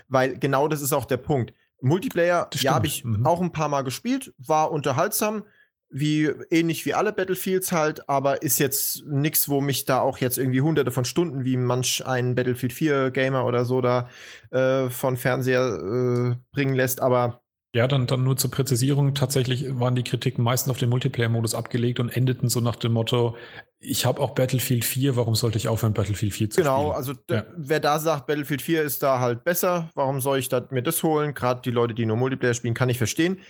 Weil 0.09 0.39
genau 0.39 0.69
das 0.69 0.81
ist 0.81 0.93
auch 0.93 1.07
der 1.07 1.17
Punkt. 1.17 1.53
Multiplayer, 1.81 2.49
ja, 2.55 2.75
habe 2.75 2.87
ich 2.87 3.05
Mhm. 3.05 3.27
auch 3.27 3.41
ein 3.41 3.53
paar 3.53 3.69
Mal 3.69 3.83
gespielt, 3.83 4.33
war 4.39 4.71
unterhaltsam, 4.71 5.45
wie 5.91 6.31
ähnlich 6.51 6.85
wie 6.87 6.95
alle 6.95 7.13
Battlefields 7.13 7.71
halt, 7.73 8.09
aber 8.09 8.43
ist 8.43 8.59
jetzt 8.59 9.05
nichts, 9.07 9.49
wo 9.49 9.61
mich 9.61 9.85
da 9.85 10.01
auch 10.01 10.19
jetzt 10.19 10.37
irgendwie 10.39 10.61
hunderte 10.61 10.91
von 10.91 11.05
Stunden, 11.05 11.45
wie 11.45 11.57
manch 11.57 12.05
ein 12.07 12.35
Battlefield 12.35 12.73
4 12.73 13.11
Gamer 13.11 13.45
oder 13.45 13.65
so 13.65 13.81
da 13.81 14.09
äh, 14.51 14.89
von 14.91 15.17
Fernseher 15.17 15.79
äh, 15.79 16.37
bringen 16.53 16.75
lässt, 16.75 17.01
aber 17.01 17.41
Ja, 17.77 17.87
dann, 17.87 18.07
dann 18.07 18.25
nur 18.25 18.39
zur 18.39 18.51
Präzisierung. 18.51 19.13
Tatsächlich 19.13 19.67
waren 19.79 19.95
die 19.95 20.03
Kritiken 20.03 20.43
meistens 20.43 20.71
auf 20.71 20.79
den 20.79 20.89
Multiplayer-Modus 20.89 21.55
abgelegt 21.55 22.01
und 22.01 22.09
endeten 22.09 22.49
so 22.49 22.61
nach 22.61 22.77
dem 22.77 22.93
Motto, 22.93 23.37
ich 23.81 24.07
habe 24.07 24.23
auch 24.23 24.31
Battlefield 24.31 24.83
4, 24.83 25.15
warum 25.15 25.35
sollte 25.35 25.59
ich 25.59 25.69
aufhören, 25.69 25.93
Battlefield 25.93 26.33
4 26.33 26.49
zu 26.49 26.63
Genau, 26.63 26.81
spielen? 26.81 26.97
also 26.97 27.13
d- 27.13 27.35
Ja. 27.35 27.45
wer 27.55 27.79
da 27.81 27.99
sagt, 27.99 28.27
Battlefield 28.29 28.63
4 28.63 28.83
ist 28.83 29.03
da 29.03 29.21
halt 29.21 29.45
besser, 29.45 29.91
warum 29.95 30.23
soll 30.23 30.39
ich 30.39 30.49
mir 30.71 30.83
das 30.83 31.03
holen? 31.03 31.35
Gerade 31.35 31.61
die 31.61 31.71
Leute, 31.71 31.93
die 31.93 32.07
nur 32.07 32.17
Multiplayer 32.17 32.55
spielen, 32.55 32.73
kann 32.73 32.89
ich 32.89 32.97
verstehen. 32.97 33.41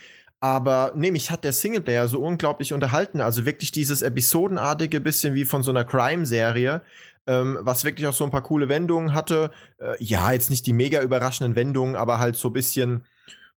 Aber 0.40 0.92
nee, 0.96 1.12
mich 1.12 1.30
hat 1.30 1.44
der 1.44 1.52
Singleplayer 1.52 2.08
so 2.08 2.20
unglaublich 2.20 2.72
unterhalten. 2.72 3.20
Also 3.20 3.46
wirklich 3.46 3.70
dieses 3.70 4.02
episodenartige 4.02 5.00
bisschen 5.00 5.34
wie 5.34 5.44
von 5.44 5.62
so 5.62 5.70
einer 5.70 5.84
Crime-Serie, 5.84 6.82
ähm, 7.28 7.58
was 7.60 7.84
wirklich 7.84 8.08
auch 8.08 8.12
so 8.12 8.24
ein 8.24 8.32
paar 8.32 8.42
coole 8.42 8.68
Wendungen 8.68 9.14
hatte. 9.14 9.52
Äh, 9.78 9.94
ja, 10.02 10.32
jetzt 10.32 10.50
nicht 10.50 10.66
die 10.66 10.72
mega 10.72 11.00
überraschenden 11.00 11.54
Wendungen, 11.54 11.94
aber 11.94 12.18
halt 12.18 12.34
so 12.34 12.48
ein 12.48 12.52
bisschen, 12.52 13.04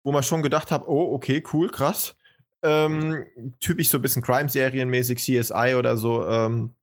wo 0.04 0.12
man 0.12 0.24
schon 0.24 0.44
gedacht 0.44 0.72
hat, 0.72 0.88
oh, 0.88 1.14
okay, 1.14 1.44
cool, 1.54 1.70
krass. 1.70 2.16
Ähm, 2.62 3.26
typisch 3.60 3.90
so 3.90 3.98
ein 3.98 4.02
bisschen 4.02 4.22
Crime-Serienmäßig, 4.22 5.20
CSI 5.20 5.76
oder 5.78 5.98
so. 5.98 6.26
Ähm, 6.28 6.76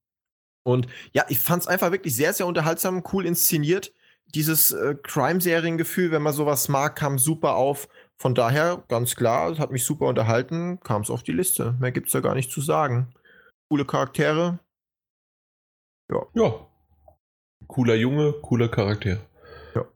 und 0.64 0.88
ja, 1.12 1.24
ich 1.28 1.38
fand 1.38 1.62
es 1.62 1.68
einfach 1.68 1.92
wirklich 1.92 2.16
sehr, 2.16 2.32
sehr 2.32 2.46
unterhaltsam, 2.46 3.04
cool 3.12 3.26
inszeniert. 3.26 3.92
Dieses 4.34 4.72
äh, 4.72 4.96
Crime-Serien-Gefühl, 5.02 6.10
wenn 6.10 6.22
man 6.22 6.32
sowas 6.32 6.68
mag, 6.68 6.96
kam 6.96 7.18
super 7.18 7.54
auf. 7.54 7.88
Von 8.16 8.34
daher, 8.34 8.82
ganz 8.88 9.14
klar, 9.14 9.50
es 9.52 9.58
hat 9.58 9.70
mich 9.70 9.84
super 9.84 10.06
unterhalten, 10.06 10.80
kam 10.80 11.02
es 11.02 11.10
auf 11.10 11.22
die 11.22 11.32
Liste. 11.32 11.76
Mehr 11.78 11.92
gibt's 11.92 12.12
da 12.12 12.20
gar 12.20 12.34
nicht 12.34 12.50
zu 12.50 12.60
sagen. 12.60 13.14
Coole 13.68 13.84
Charaktere. 13.84 14.58
Ja. 16.34 16.66
Cooler 17.68 17.94
Junge, 17.94 18.32
cooler 18.42 18.68
Charakter. 18.68 19.18
Ja. 19.74 19.86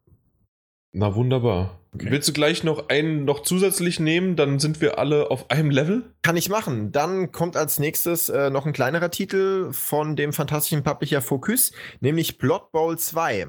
Na 0.92 1.14
wunderbar. 1.14 1.79
Okay. 1.92 2.06
Willst 2.10 2.28
du 2.28 2.32
gleich 2.32 2.62
noch 2.62 2.88
einen 2.88 3.24
noch 3.24 3.42
zusätzlich 3.42 3.98
nehmen? 3.98 4.36
Dann 4.36 4.60
sind 4.60 4.80
wir 4.80 4.98
alle 4.98 5.30
auf 5.30 5.50
einem 5.50 5.70
Level. 5.70 6.04
Kann 6.22 6.36
ich 6.36 6.48
machen. 6.48 6.92
Dann 6.92 7.32
kommt 7.32 7.56
als 7.56 7.78
nächstes 7.80 8.28
äh, 8.28 8.48
noch 8.50 8.64
ein 8.64 8.72
kleinerer 8.72 9.10
Titel 9.10 9.72
von 9.72 10.14
dem 10.14 10.32
fantastischen 10.32 10.84
Publisher 10.84 11.20
Focus, 11.20 11.72
nämlich 12.00 12.38
Blood 12.38 12.70
Bowl 12.72 12.96
2. 12.98 13.48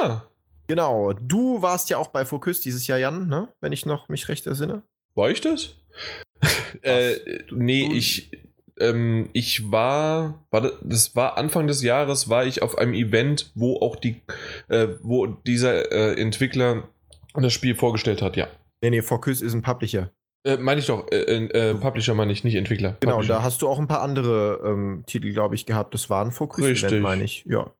Ah, 0.00 0.22
Genau, 0.66 1.12
du 1.14 1.62
warst 1.62 1.90
ja 1.90 1.98
auch 1.98 2.08
bei 2.08 2.24
Focus 2.24 2.60
dieses 2.60 2.86
Jahr, 2.86 2.98
Jan, 2.98 3.26
ne? 3.26 3.48
wenn 3.60 3.72
ich 3.72 3.86
noch 3.86 4.08
mich 4.08 4.28
recht 4.28 4.46
ersinne. 4.46 4.82
war 5.16 5.28
ich 5.30 5.40
das? 5.40 5.74
äh, 6.82 7.16
nee, 7.50 7.90
ich. 7.92 8.30
ähm, 8.78 9.30
ich 9.32 9.72
war, 9.72 10.46
war, 10.50 10.60
das- 10.60 10.74
das 10.82 11.16
war 11.16 11.36
Anfang 11.38 11.66
des 11.66 11.82
Jahres, 11.82 12.28
war 12.28 12.46
ich 12.46 12.62
auf 12.62 12.78
einem 12.78 12.94
Event, 12.94 13.50
wo 13.56 13.80
auch 13.80 13.96
die, 13.96 14.22
äh, 14.68 14.86
wo 15.02 15.26
dieser 15.26 15.90
äh, 15.90 16.20
Entwickler 16.20 16.88
das 17.34 17.52
Spiel 17.52 17.74
vorgestellt 17.74 18.22
hat, 18.22 18.36
ja. 18.36 18.48
Nee, 18.82 18.90
nee, 18.90 19.02
Focus 19.02 19.42
ist 19.42 19.54
ein 19.54 19.62
Publisher. 19.62 20.10
Äh, 20.46 20.56
meine 20.56 20.80
ich 20.80 20.86
doch, 20.86 21.06
äh, 21.12 21.16
äh, 21.46 21.74
Publisher 21.74 22.14
meine 22.14 22.32
ich, 22.32 22.44
nicht 22.44 22.54
Entwickler. 22.54 22.96
Genau, 23.00 23.12
und 23.14 23.20
Publisher. 23.20 23.34
da 23.34 23.42
hast 23.42 23.60
du 23.62 23.68
auch 23.68 23.78
ein 23.78 23.88
paar 23.88 24.00
andere 24.02 24.60
ähm, 24.64 25.04
Titel, 25.06 25.32
glaube 25.32 25.54
ich, 25.54 25.66
gehabt. 25.66 25.92
Das 25.94 26.08
war 26.08 26.24
ein 26.24 26.32
Focus-Event, 26.32 27.02
meine 27.02 27.24
ich. 27.24 27.44
Ja. 27.46 27.70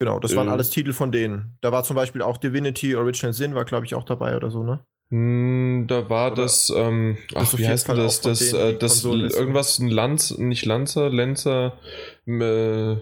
Genau, 0.00 0.18
das 0.18 0.34
waren 0.34 0.48
Äh. 0.48 0.52
alles 0.52 0.70
Titel 0.70 0.92
von 0.92 1.12
denen. 1.12 1.56
Da 1.60 1.72
war 1.72 1.84
zum 1.84 1.94
Beispiel 1.94 2.22
auch 2.22 2.38
Divinity 2.38 2.96
Original 2.96 3.32
Sin, 3.32 3.54
war, 3.54 3.64
glaube 3.64 3.86
ich, 3.86 3.94
auch 3.94 4.04
dabei 4.04 4.34
oder 4.36 4.50
so, 4.50 4.62
ne? 4.62 4.80
Hm, 5.12 5.86
da 5.88 6.08
war 6.08 6.32
Oder- 6.32 6.42
das, 6.42 6.72
ähm, 6.74 7.18
Das 7.32 7.52
ach, 7.54 7.58
wie 7.58 7.66
heißt 7.68 7.86
Fall 7.86 7.96
das? 7.96 8.20
Das, 8.20 8.38
denen 8.50 8.74
äh, 8.74 8.78
das 8.78 9.04
ne? 9.04 9.28
irgendwas, 9.28 9.78
ein 9.78 9.88
Lanz, 9.88 10.36
nicht 10.38 10.64
Lanzer, 10.64 11.10
Lenzer, 11.10 11.76
äh, 12.26 12.96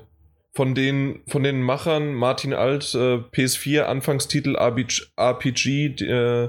von 0.58 0.74
den, 0.74 1.20
von 1.28 1.44
den 1.44 1.62
Machern, 1.62 2.14
Martin 2.14 2.52
Alt, 2.52 2.92
äh, 2.92 3.18
PS4, 3.18 3.82
Anfangstitel 3.82 4.56
RPG, 4.56 6.02
äh, 6.02 6.48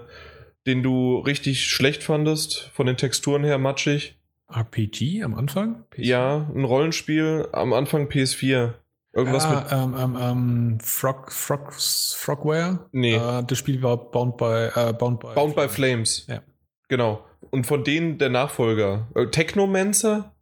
den 0.66 0.82
du 0.82 1.20
richtig 1.20 1.66
schlecht 1.66 2.02
fandest, 2.02 2.72
von 2.74 2.88
den 2.88 2.98
Texturen 2.98 3.44
her 3.44 3.60
matschig. 3.60 4.18
RPG 4.52 5.22
am 5.22 5.36
Anfang? 5.36 5.84
PS4? 5.94 6.02
Ja, 6.08 6.50
ein 6.56 6.64
Rollenspiel, 6.64 7.50
am 7.52 7.72
Anfang 7.72 8.08
PS4. 8.08 8.74
Irgendwas 9.14 9.48
mit 9.48 9.60
ah, 9.72 9.84
ähm, 9.84 9.96
ähm, 9.96 10.18
ähm, 10.20 10.80
Frog, 10.80 11.32
Frog, 11.32 11.72
Frogware? 11.76 12.80
Nee. 12.92 13.14
Äh, 13.14 13.44
das 13.46 13.60
Spiel 13.60 13.84
war 13.84 14.10
Bound 14.10 14.38
by, 14.38 14.70
äh, 14.74 14.94
Bound 14.94 15.20
by, 15.20 15.36
Bound 15.36 15.56
by 15.56 15.70
Flames. 15.70 16.26
Ja. 16.28 16.42
Genau. 16.88 17.24
Und 17.52 17.68
von 17.68 17.84
denen 17.84 18.18
der 18.18 18.30
Nachfolger. 18.30 19.08
Äh, 19.14 19.28
Technomancer? 19.28 20.34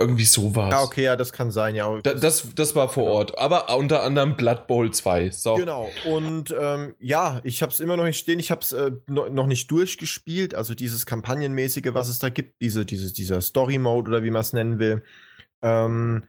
Irgendwie 0.00 0.26
sowas. 0.26 0.70
Ja, 0.70 0.82
okay, 0.82 1.02
ja, 1.02 1.16
das 1.16 1.32
kann 1.32 1.50
sein, 1.50 1.74
ja. 1.74 2.00
Da, 2.02 2.14
das, 2.14 2.54
das 2.54 2.76
war 2.76 2.88
vor 2.88 3.04
Ort. 3.04 3.36
Aber 3.36 3.76
unter 3.76 4.04
anderem 4.04 4.36
Blood 4.36 4.68
Bowl 4.68 4.92
2. 4.92 5.30
So. 5.30 5.56
Genau. 5.56 5.90
Und 6.04 6.54
ähm, 6.56 6.94
ja, 7.00 7.40
ich 7.42 7.62
habe 7.62 7.72
es 7.72 7.80
immer 7.80 7.96
noch 7.96 8.04
nicht 8.04 8.18
stehen. 8.18 8.38
Ich 8.38 8.52
habe 8.52 8.60
es 8.60 8.70
äh, 8.70 8.92
no, 9.08 9.28
noch 9.28 9.48
nicht 9.48 9.68
durchgespielt. 9.72 10.54
Also 10.54 10.76
dieses 10.76 11.04
Kampagnenmäßige, 11.04 11.94
was 11.94 12.08
es 12.08 12.20
da 12.20 12.28
gibt, 12.28 12.62
diese, 12.62 12.86
diese, 12.86 13.12
dieser 13.12 13.40
Story-Mode 13.40 14.08
oder 14.08 14.22
wie 14.22 14.30
man 14.30 14.42
es 14.42 14.52
nennen 14.52 14.78
will. 14.78 15.02
Ähm, 15.62 16.22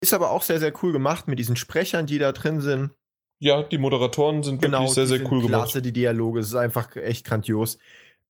ist 0.00 0.12
aber 0.12 0.32
auch 0.32 0.42
sehr, 0.42 0.58
sehr 0.58 0.72
cool 0.82 0.92
gemacht 0.92 1.28
mit 1.28 1.38
diesen 1.38 1.54
Sprechern, 1.54 2.06
die 2.06 2.18
da 2.18 2.32
drin 2.32 2.60
sind. 2.60 2.90
Ja, 3.38 3.62
die 3.62 3.78
Moderatoren 3.78 4.42
sind 4.42 4.60
wirklich 4.60 4.90
sehr, 4.90 5.06
sehr 5.06 5.20
cool 5.30 5.42
gemacht. 5.42 5.62
Klasse, 5.70 5.82
die 5.82 5.92
Dialoge, 5.92 6.40
es 6.40 6.48
ist 6.48 6.56
einfach 6.56 6.96
echt 6.96 7.24
grandios. 7.24 7.78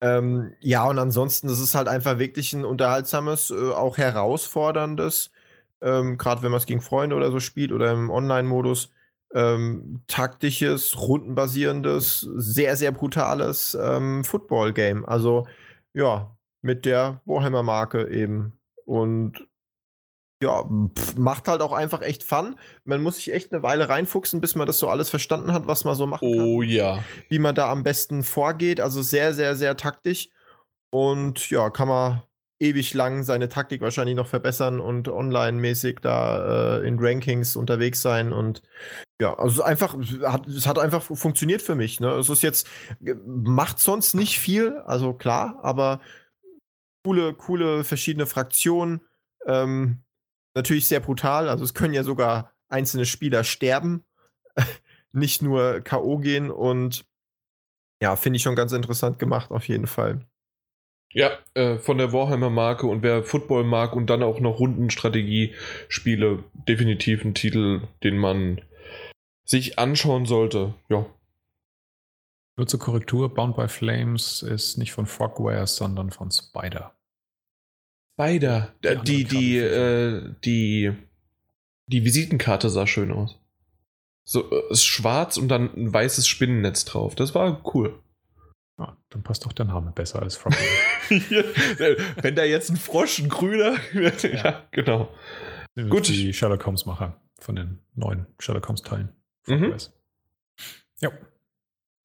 Ähm, 0.04 0.54
ja, 0.60 0.86
und 0.90 1.00
ansonsten, 1.00 1.48
das 1.48 1.62
ist 1.62 1.76
halt 1.76 1.88
einfach 1.88 2.20
wirklich 2.20 2.52
ein 2.54 2.66
unterhaltsames, 2.66 3.52
äh, 3.52 3.72
auch 3.72 3.98
herausforderndes, 3.98 5.32
ähm, 5.82 6.18
gerade 6.18 6.44
wenn 6.44 6.52
man 6.52 6.58
es 6.60 6.66
gegen 6.66 6.82
Freunde 6.82 7.16
oder 7.16 7.32
so 7.32 7.40
spielt 7.40 7.72
oder 7.72 7.92
im 7.94 8.10
Online-Modus, 8.10 8.92
ähm, 9.34 10.02
taktisches, 10.08 11.00
rundenbasierendes, 11.00 12.20
sehr, 12.36 12.76
sehr 12.76 12.92
brutales 12.92 13.78
ähm, 13.82 14.26
Football-Game. 14.26 15.06
Also, 15.06 15.48
ja, 15.94 16.36
mit 16.62 16.86
der 16.86 17.22
Warhammer-Marke 17.26 18.10
eben. 18.10 18.60
Und 18.86 19.48
ja, 20.44 20.64
pff, 20.64 21.16
macht 21.16 21.48
halt 21.48 21.62
auch 21.62 21.72
einfach 21.72 22.02
echt 22.02 22.24
Fun. 22.24 22.56
Man 22.84 23.02
muss 23.02 23.16
sich 23.16 23.34
echt 23.34 23.52
eine 23.52 23.64
Weile 23.64 23.90
reinfuchsen, 23.90 24.42
bis 24.42 24.56
man 24.56 24.68
das 24.68 24.78
so 24.78 24.90
alles 24.90 25.10
verstanden 25.10 25.54
hat, 25.54 25.68
was 25.68 25.86
man 25.86 25.96
so 25.96 26.06
machen 26.06 26.32
kann 26.32 26.42
Oh 26.42 26.62
ja. 26.62 27.04
wie 27.30 27.40
man 27.40 27.56
da 27.56 27.72
am 27.72 27.84
besten 27.84 28.24
vorgeht. 28.24 28.80
Also 28.80 29.02
sehr, 29.02 29.34
sehr, 29.34 29.56
sehr 29.56 29.76
taktisch. 29.78 30.30
Und 30.92 31.50
ja, 31.50 31.70
kann 31.70 31.88
man 31.88 32.22
ewig 32.60 32.94
lang 32.94 33.24
seine 33.24 33.50
Taktik 33.50 33.82
wahrscheinlich 33.82 34.16
noch 34.16 34.28
verbessern 34.28 34.80
und 34.80 35.08
online-mäßig 35.08 36.00
da 36.02 36.78
äh, 36.78 36.88
in 36.88 36.98
Rankings 37.00 37.56
unterwegs 37.56 38.02
sein. 38.02 38.32
Und 38.32 38.62
ja, 39.20 39.34
also 39.38 39.64
einfach, 39.64 39.96
hat, 40.24 40.48
es 40.48 40.68
hat 40.68 40.78
einfach 40.78 41.02
funktioniert 41.02 41.62
für 41.62 41.76
mich. 41.76 42.00
Ne? 42.00 42.12
Es 42.12 42.30
ist 42.30 42.44
jetzt, 42.44 42.68
macht 43.26 43.80
sonst 43.80 44.14
nicht 44.14 44.40
viel, 44.40 44.78
also 44.86 45.14
klar, 45.14 45.60
aber 45.64 46.00
coole, 47.04 47.34
coole 47.34 47.84
verschiedene 47.84 48.26
Fraktionen. 48.26 49.02
Ähm, 49.46 50.03
natürlich 50.56 50.88
sehr 50.88 51.00
brutal. 51.00 51.50
Also 51.50 51.64
es 51.64 51.74
können 51.74 51.94
ja 51.94 52.04
sogar 52.04 52.54
einzelne 52.70 53.06
Spieler 53.06 53.44
sterben, 53.44 54.04
nicht 55.12 55.42
nur 55.42 55.82
K.O. 55.82 56.18
gehen 56.18 56.52
und 56.52 57.06
ja, 58.02 58.16
finde 58.16 58.38
ich 58.38 58.44
schon 58.44 58.56
ganz 58.56 58.72
interessant 58.74 59.20
gemacht, 59.20 59.52
auf 59.52 59.68
jeden 59.68 59.88
Fall. 59.88 60.26
Ja, 61.14 61.32
äh, 61.54 61.78
von 61.78 62.00
der 62.00 62.12
Warhammer-Marke 62.12 62.88
und 62.88 63.04
wer 63.04 63.24
Football 63.24 63.64
mag 63.64 63.96
und 63.96 64.10
dann 64.10 64.24
auch 64.24 64.40
noch 64.40 64.60
Rundenstrategie-Spiele, 64.60 66.44
definitiv 66.68 67.24
ein 67.24 67.36
Titel, 67.36 67.88
den 68.04 68.18
man 68.18 68.62
sich 69.46 69.78
anschauen 69.78 70.26
sollte. 70.26 70.74
Ja. 70.90 71.06
Nur 72.58 72.68
zur 72.68 72.80
Korrektur, 72.80 73.34
Bound 73.34 73.56
by 73.56 73.68
Flames 73.68 74.42
ist 74.42 74.78
nicht 74.78 74.92
von 74.92 75.06
Frogware, 75.06 75.68
sondern 75.68 76.10
von 76.10 76.32
Spider. 76.32 76.96
Spider. 78.14 78.74
Die 78.84 78.98
Die, 79.04 79.24
die, 79.24 79.58
äh, 79.58 80.34
die, 80.44 80.94
die 81.88 82.06
Visitenkarte 82.06 82.70
sah 82.70 82.88
schön 82.88 83.12
aus. 83.12 83.40
So, 84.26 84.50
äh, 84.52 84.72
ist 84.72 84.86
schwarz 84.86 85.38
und 85.38 85.50
dann 85.50 85.74
ein 85.76 85.94
weißes 85.94 86.28
Spinnennetz 86.28 86.86
drauf. 86.86 87.16
Das 87.16 87.36
war 87.36 87.62
cool. 87.74 88.00
Ja, 88.80 88.98
dann 89.10 89.24
passt 89.24 89.46
doch 89.46 89.54
der 89.54 89.66
Name 89.66 89.92
besser 89.92 90.22
als 90.22 90.36
Frogware. 90.36 90.64
Wenn 92.22 92.36
da 92.36 92.44
jetzt 92.44 92.70
ein 92.70 92.78
Frosch, 92.78 93.20
ein 93.20 93.30
grüner. 93.30 93.76
ja, 93.94 94.64
genau. 94.72 95.10
Sind 95.76 95.90
Gut. 95.90 96.08
Die 96.08 96.34
Sherlock 96.34 96.66
Holmes-Macher 96.66 97.20
von 97.40 97.56
den 97.56 97.80
neuen 97.96 98.28
Sherlock 98.40 98.68
Holmes-Teilen. 98.68 99.10
Mhm. 99.48 99.76
Ja. 101.02 101.12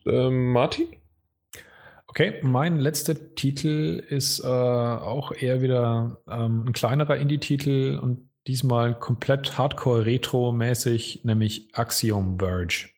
Ähm, 0.07 0.53
Martin? 0.53 0.89
Okay, 2.11 2.41
mein 2.43 2.79
letzter 2.79 3.35
Titel 3.35 4.03
ist 4.09 4.41
äh, 4.41 4.47
auch 4.47 5.31
eher 5.31 5.61
wieder 5.61 6.23
ähm, 6.27 6.65
ein 6.67 6.73
kleinerer 6.73 7.19
Indie-Titel 7.19 7.99
und 8.03 8.31
diesmal 8.47 8.99
komplett 8.99 9.59
Hardcore-Retro-mäßig, 9.59 11.21
nämlich 11.25 11.69
Axiom 11.75 12.39
Verge. 12.39 12.89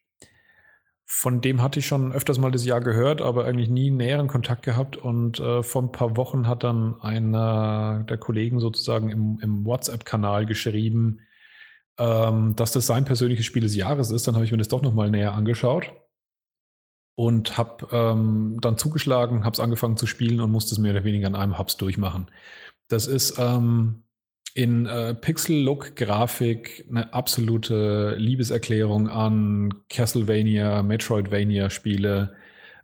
Von 1.07 1.41
dem 1.41 1.61
hatte 1.61 1.81
ich 1.81 1.89
schon 1.89 2.13
öfters 2.13 2.39
mal 2.39 2.53
das 2.53 2.65
Jahr 2.65 2.81
gehört, 2.81 3.21
aber 3.21 3.47
eigentlich 3.47 3.69
nie 3.69 3.91
näheren 3.91 4.29
Kontakt 4.29 4.63
gehabt. 4.63 4.97
Und 4.97 5.41
äh, 5.41 5.65
vor 5.65 5.83
ein 5.83 5.93
paar 5.93 6.17
Wochen 6.17 6.47
hat 6.47 6.63
dann 6.63 7.01
einer 7.01 8.07
der 8.09 8.17
Kollegen 8.17 8.61
sozusagen 8.61 9.11
im, 9.11 9.41
im 9.43 9.65
WhatsApp-Kanal 9.65 10.47
geschrieben, 10.47 11.23
ähm, 11.99 12.55
dass 12.55 12.71
das 12.71 12.87
sein 12.87 13.05
persönliches 13.05 13.45
Spiel 13.45 13.63
des 13.63 13.75
Jahres 13.75 14.13
ist. 14.13 14.29
Dann 14.29 14.37
habe 14.37 14.45
ich 14.45 14.53
mir 14.53 14.59
das 14.59 14.69
doch 14.69 14.83
nochmal 14.83 15.11
näher 15.11 15.35
angeschaut 15.35 15.93
und 17.21 17.59
habe 17.59 17.87
ähm, 17.93 18.57
dann 18.63 18.79
zugeschlagen, 18.79 19.45
habe 19.45 19.53
es 19.53 19.61
angefangen 19.61 19.99
zu 19.99 20.07
spielen 20.07 20.41
und 20.41 20.51
musste 20.51 20.75
es 20.75 20.79
mehr 20.79 20.93
oder 20.93 21.05
weniger 21.05 21.27
an 21.27 21.35
einem 21.35 21.59
Hubs 21.59 21.77
durchmachen. 21.77 22.31
Das 22.89 23.07
ist 23.07 23.39
ähm, 23.39 24.05
in 24.55 24.87
äh, 24.87 25.15
Pixel-Look-Grafik 25.15 26.87
eine 26.89 27.13
absolute 27.13 28.15
Liebeserklärung 28.17 29.11
an 29.11 29.75
Castlevania, 29.91 30.83
Metroidvania-Spiele, 30.83 32.33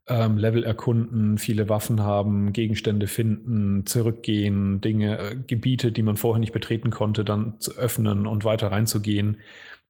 ähm, 0.06 0.36
Level 0.36 0.64
erkunden, 0.64 1.38
viele 1.38 1.70
Waffen 1.70 2.02
haben, 2.02 2.52
Gegenstände 2.52 3.06
finden, 3.06 3.86
zurückgehen, 3.86 4.82
Dinge, 4.82 5.18
äh, 5.18 5.36
Gebiete, 5.46 5.92
die 5.92 6.02
man 6.02 6.18
vorher 6.18 6.40
nicht 6.40 6.52
betreten 6.52 6.90
konnte, 6.90 7.24
dann 7.24 7.58
zu 7.58 7.74
öffnen 7.78 8.26
und 8.26 8.44
weiter 8.44 8.70
reinzugehen. 8.70 9.38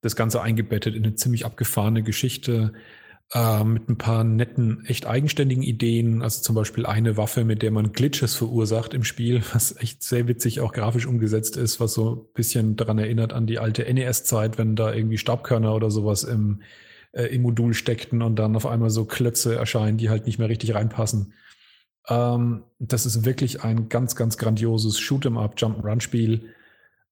Das 0.03 0.15
Ganze 0.15 0.41
eingebettet 0.41 0.95
in 0.95 1.03
eine 1.03 1.17
ziemlich 1.17 1.45
abgefahrene 1.45 2.05
Geschichte 2.05 2.75
äh, 3.33 3.65
mit 3.65 3.89
ein 3.89 3.99
paar 3.99 4.25
netten, 4.25 4.85
echt 4.87 5.07
eigenständigen 5.07 5.63
Ideen. 5.63 6.23
Also 6.23 6.43
zum 6.43 6.55
Beispiel 6.55 6.87
eine 6.87 7.17
Waffe, 7.17 7.45
mit 7.45 7.63
der 7.63 7.71
man 7.71 7.93
Glitches 7.93 8.35
verursacht 8.35 8.95
im 8.95 9.05
Spiel, 9.05 9.43
was 9.53 9.77
echt 9.77 10.03
sehr 10.03 10.29
witzig 10.29 10.61
auch 10.61 10.73
grafisch 10.73 11.07
umgesetzt 11.07 11.57
ist, 11.57 11.81
was 11.81 11.95
so 11.95 12.15
ein 12.15 12.35
bisschen 12.35 12.77
daran 12.77 12.99
erinnert 12.99 13.33
an 13.33 13.47
die 13.47 13.59
alte 13.59 13.83
NES-Zeit, 13.93 14.59
wenn 14.59 14.77
da 14.77 14.93
irgendwie 14.93 15.19
Staubkörner 15.19 15.75
oder 15.75 15.91
sowas 15.91 16.25
im, 16.25 16.63
äh, 17.13 17.25
im 17.25 17.43
Modul 17.43 17.75
steckten 17.75 18.23
und 18.23 18.37
dann 18.37 18.57
auf 18.57 18.67
einmal 18.67 18.91
so 18.91 19.05
Klötze 19.05 19.57
erscheinen, 19.57 19.99
die 19.99 20.11
halt 20.11 20.27
nicht 20.27 20.39
mehr 20.39 20.49
richtig 20.49 20.75
reinpassen. 20.75 21.35
Ähm, 22.09 22.63
das 22.79 23.07
ist 23.07 23.25
wirklich 23.25 23.65
ein 23.65 23.89
ganz, 23.89 24.15
ganz 24.15 24.39
grandioses 24.39 24.99
Shoot'em-up, 25.01 25.57
Jump'n'Run-Spiel 25.57 26.55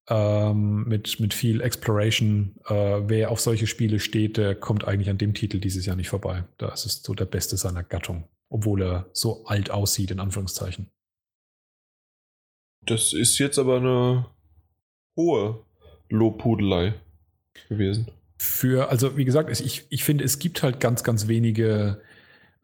ähm, 0.07 0.83
mit, 0.87 1.19
mit 1.19 1.33
viel 1.33 1.61
Exploration. 1.61 2.55
Äh, 2.67 2.73
wer 3.07 3.31
auf 3.31 3.39
solche 3.39 3.67
Spiele 3.67 3.99
steht, 3.99 4.37
der 4.37 4.55
kommt 4.55 4.85
eigentlich 4.87 5.09
an 5.09 5.17
dem 5.17 5.33
Titel 5.33 5.59
dieses 5.59 5.85
Jahr 5.85 5.95
nicht 5.95 6.09
vorbei. 6.09 6.43
Da 6.57 6.69
ist 6.69 6.85
es 6.85 7.01
so 7.01 7.13
der 7.13 7.25
beste 7.25 7.57
seiner 7.57 7.83
Gattung, 7.83 8.27
obwohl 8.49 8.83
er 8.83 9.09
so 9.13 9.45
alt 9.45 9.71
aussieht, 9.71 10.11
in 10.11 10.19
Anführungszeichen. 10.19 10.91
Das 12.81 13.13
ist 13.13 13.39
jetzt 13.39 13.57
aber 13.57 13.77
eine 13.77 14.27
hohe 15.17 15.65
Lobpudelei 16.09 16.93
gewesen. 17.69 18.11
Für, 18.37 18.89
also 18.89 19.17
wie 19.17 19.25
gesagt, 19.25 19.49
es- 19.49 19.61
ich, 19.61 19.87
ich 19.89 20.03
finde, 20.03 20.23
es 20.23 20.37
gibt 20.39 20.61
halt 20.61 20.79
ganz, 20.79 21.03
ganz 21.03 21.27
wenige 21.27 22.01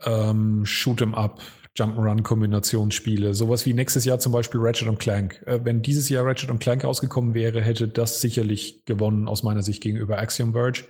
ähm, 0.01 0.63
Shoot'em-up 0.63 1.39
Jump'n'Run-Kombinationsspiele. 1.77 3.33
Sowas 3.33 3.65
wie 3.65 3.73
nächstes 3.73 4.05
Jahr 4.05 4.19
zum 4.19 4.31
Beispiel 4.31 4.59
Ratchet 4.61 4.99
Clank. 4.99 5.41
Äh, 5.45 5.59
wenn 5.63 5.81
dieses 5.81 6.09
Jahr 6.09 6.25
Ratchet 6.25 6.59
Clank 6.59 6.83
rausgekommen 6.83 7.33
wäre, 7.33 7.61
hätte 7.61 7.87
das 7.87 8.21
sicherlich 8.21 8.83
gewonnen 8.85 9.27
aus 9.27 9.43
meiner 9.43 9.63
Sicht 9.63 9.81
gegenüber 9.81 10.17
Axiom 10.17 10.53
Verge. 10.53 10.83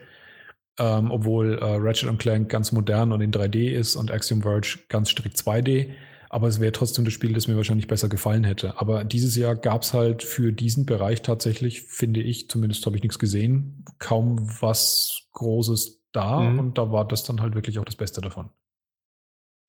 Ähm, 0.79 1.11
obwohl 1.11 1.59
äh, 1.59 1.65
Ratchet 1.65 2.17
Clank 2.17 2.49
ganz 2.49 2.71
modern 2.71 3.11
und 3.11 3.21
in 3.21 3.31
3D 3.31 3.71
ist 3.71 3.95
und 3.95 4.11
Axiom 4.11 4.41
Verge 4.41 4.79
ganz 4.89 5.09
strikt 5.09 5.37
2D. 5.37 5.89
Aber 6.29 6.47
es 6.47 6.61
wäre 6.61 6.71
trotzdem 6.71 7.03
das 7.03 7.13
Spiel, 7.13 7.33
das 7.33 7.49
mir 7.49 7.57
wahrscheinlich 7.57 7.87
besser 7.87 8.07
gefallen 8.07 8.45
hätte. 8.45 8.79
Aber 8.79 9.03
dieses 9.03 9.35
Jahr 9.35 9.53
gab 9.53 9.81
es 9.81 9.93
halt 9.93 10.23
für 10.23 10.53
diesen 10.53 10.85
Bereich 10.85 11.21
tatsächlich, 11.23 11.81
finde 11.81 12.21
ich, 12.21 12.49
zumindest 12.49 12.85
habe 12.85 12.95
ich 12.95 13.03
nichts 13.03 13.19
gesehen, 13.19 13.83
kaum 13.99 14.39
was 14.61 15.27
Großes 15.33 16.05
da. 16.13 16.39
Mhm. 16.39 16.59
Und 16.59 16.77
da 16.77 16.89
war 16.89 17.05
das 17.05 17.23
dann 17.23 17.41
halt 17.41 17.53
wirklich 17.53 17.79
auch 17.79 17.85
das 17.85 17.97
Beste 17.97 18.21
davon. 18.21 18.49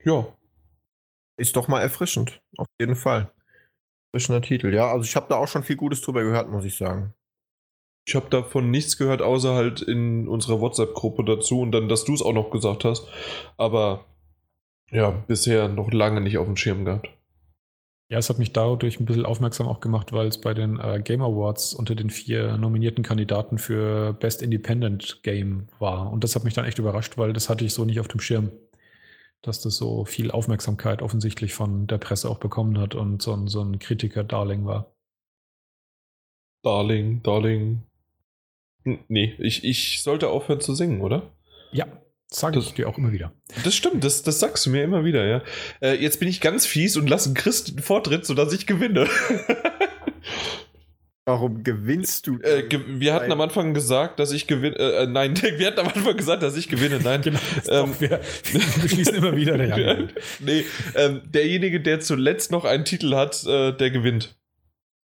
Ja. 0.04 0.28
Ist 1.42 1.56
doch 1.56 1.66
mal 1.66 1.80
erfrischend. 1.80 2.40
Auf 2.56 2.68
jeden 2.80 2.94
Fall. 2.94 3.32
Erfrischender 4.12 4.42
Titel. 4.42 4.72
Ja, 4.72 4.92
also 4.92 5.02
ich 5.02 5.16
habe 5.16 5.26
da 5.28 5.34
auch 5.34 5.48
schon 5.48 5.64
viel 5.64 5.74
Gutes 5.74 6.00
drüber 6.00 6.22
gehört, 6.22 6.48
muss 6.48 6.64
ich 6.64 6.76
sagen. 6.76 7.14
Ich 8.06 8.14
habe 8.14 8.30
davon 8.30 8.70
nichts 8.70 8.96
gehört, 8.96 9.22
außer 9.22 9.52
halt 9.52 9.82
in 9.82 10.28
unserer 10.28 10.60
WhatsApp-Gruppe 10.60 11.24
dazu 11.24 11.60
und 11.60 11.72
dann, 11.72 11.88
dass 11.88 12.04
du 12.04 12.14
es 12.14 12.22
auch 12.22 12.32
noch 12.32 12.52
gesagt 12.52 12.84
hast. 12.84 13.08
Aber 13.56 14.04
ja, 14.92 15.10
bisher 15.10 15.66
noch 15.66 15.90
lange 15.92 16.20
nicht 16.20 16.38
auf 16.38 16.46
dem 16.46 16.56
Schirm 16.56 16.84
gehabt. 16.84 17.10
Ja, 18.08 18.18
es 18.18 18.28
hat 18.28 18.38
mich 18.38 18.52
dadurch 18.52 19.00
ein 19.00 19.06
bisschen 19.06 19.26
aufmerksam 19.26 19.66
auch 19.66 19.80
gemacht, 19.80 20.12
weil 20.12 20.28
es 20.28 20.40
bei 20.40 20.54
den 20.54 20.78
äh, 20.78 21.00
Game 21.02 21.22
Awards 21.22 21.74
unter 21.74 21.96
den 21.96 22.10
vier 22.10 22.56
nominierten 22.56 23.02
Kandidaten 23.02 23.58
für 23.58 24.12
Best 24.12 24.42
Independent 24.42 25.24
Game 25.24 25.66
war. 25.80 26.12
Und 26.12 26.22
das 26.22 26.36
hat 26.36 26.44
mich 26.44 26.54
dann 26.54 26.66
echt 26.66 26.78
überrascht, 26.78 27.18
weil 27.18 27.32
das 27.32 27.48
hatte 27.48 27.64
ich 27.64 27.74
so 27.74 27.84
nicht 27.84 27.98
auf 27.98 28.06
dem 28.06 28.20
Schirm, 28.20 28.52
dass 29.42 29.60
das 29.60 29.76
so 29.76 30.04
viel 30.04 30.30
Aufmerksamkeit 30.30 31.02
offensichtlich 31.02 31.52
von 31.52 31.86
der 31.86 31.98
Presse 31.98 32.30
auch 32.30 32.38
bekommen 32.38 32.78
hat 32.78 32.94
und 32.94 33.22
so 33.22 33.34
ein, 33.34 33.48
so 33.48 33.60
ein 33.60 33.78
Kritiker-Darling 33.78 34.64
war. 34.64 34.94
Darling, 36.62 37.22
Darling. 37.22 37.82
Nee, 38.84 39.34
ich, 39.38 39.64
ich 39.64 40.02
sollte 40.02 40.28
aufhören 40.28 40.60
zu 40.60 40.74
singen, 40.74 41.00
oder? 41.00 41.30
Ja, 41.72 41.86
Sage 42.34 42.60
ich 42.60 42.72
dir 42.72 42.88
auch 42.88 42.96
immer 42.96 43.12
wieder. 43.12 43.32
Das 43.62 43.74
stimmt, 43.74 44.04
das, 44.04 44.22
das 44.22 44.40
sagst 44.40 44.64
du 44.64 44.70
mir 44.70 44.82
immer 44.82 45.04
wieder, 45.04 45.26
ja. 45.26 45.42
Äh, 45.82 45.96
jetzt 46.02 46.18
bin 46.18 46.28
ich 46.28 46.40
ganz 46.40 46.64
fies 46.64 46.96
und 46.96 47.08
lasse 47.08 47.34
Christ 47.34 47.68
den 47.68 47.80
Vortritt, 47.80 48.24
sodass 48.24 48.54
ich 48.54 48.66
gewinne. 48.66 49.06
Warum 51.24 51.62
gewinnst 51.62 52.26
du? 52.26 52.40
Äh, 52.40 52.64
ge 52.64 52.80
wir 52.86 53.14
hatten 53.14 53.30
am 53.30 53.40
Anfang 53.40 53.74
gesagt, 53.74 54.18
dass 54.18 54.32
ich 54.32 54.48
gewinne. 54.48 54.76
Äh, 54.76 55.04
äh 55.04 55.06
nein, 55.06 55.36
wir 55.40 55.66
hatten 55.66 55.80
am 55.80 55.88
Anfang 55.88 56.16
gesagt, 56.16 56.42
dass 56.42 56.56
ich 56.56 56.68
gewinne. 56.68 57.00
Nein, 57.00 57.22
genau. 57.22 57.38
Ähm, 57.68 57.94
wir, 58.00 58.10
wir 58.10 58.82
beschließen 58.82 59.14
immer 59.14 59.36
wieder 59.36 59.56
der 59.56 60.08
nee, 60.40 60.64
ähm, 60.96 61.22
derjenige, 61.24 61.80
der 61.80 62.00
zuletzt 62.00 62.50
noch 62.50 62.64
einen 62.64 62.84
Titel 62.84 63.14
hat, 63.14 63.44
äh, 63.46 63.72
der 63.72 63.90
gewinnt. 63.90 64.36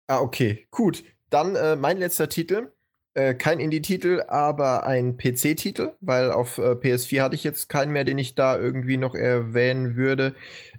Ah, 0.07 0.19
okay, 0.19 0.67
gut. 0.71 1.03
Dann 1.29 1.55
äh, 1.55 1.75
mein 1.75 1.97
letzter 1.99 2.27
Titel 2.27 2.69
äh, 3.13 3.33
kein 3.33 3.59
Indie-Titel, 3.59 4.23
aber 4.27 4.85
ein 4.85 5.17
PC-Titel, 5.17 5.93
weil 5.99 6.31
auf 6.31 6.57
äh, 6.57 6.71
PS4 6.71 7.21
hatte 7.21 7.35
ich 7.35 7.43
jetzt 7.43 7.67
keinen 7.67 7.91
mehr, 7.91 8.03
den 8.03 8.17
ich 8.17 8.35
da 8.35 8.57
irgendwie 8.57 8.97
noch 8.97 9.15
erwähnen 9.15 9.95
würde. 9.95 10.35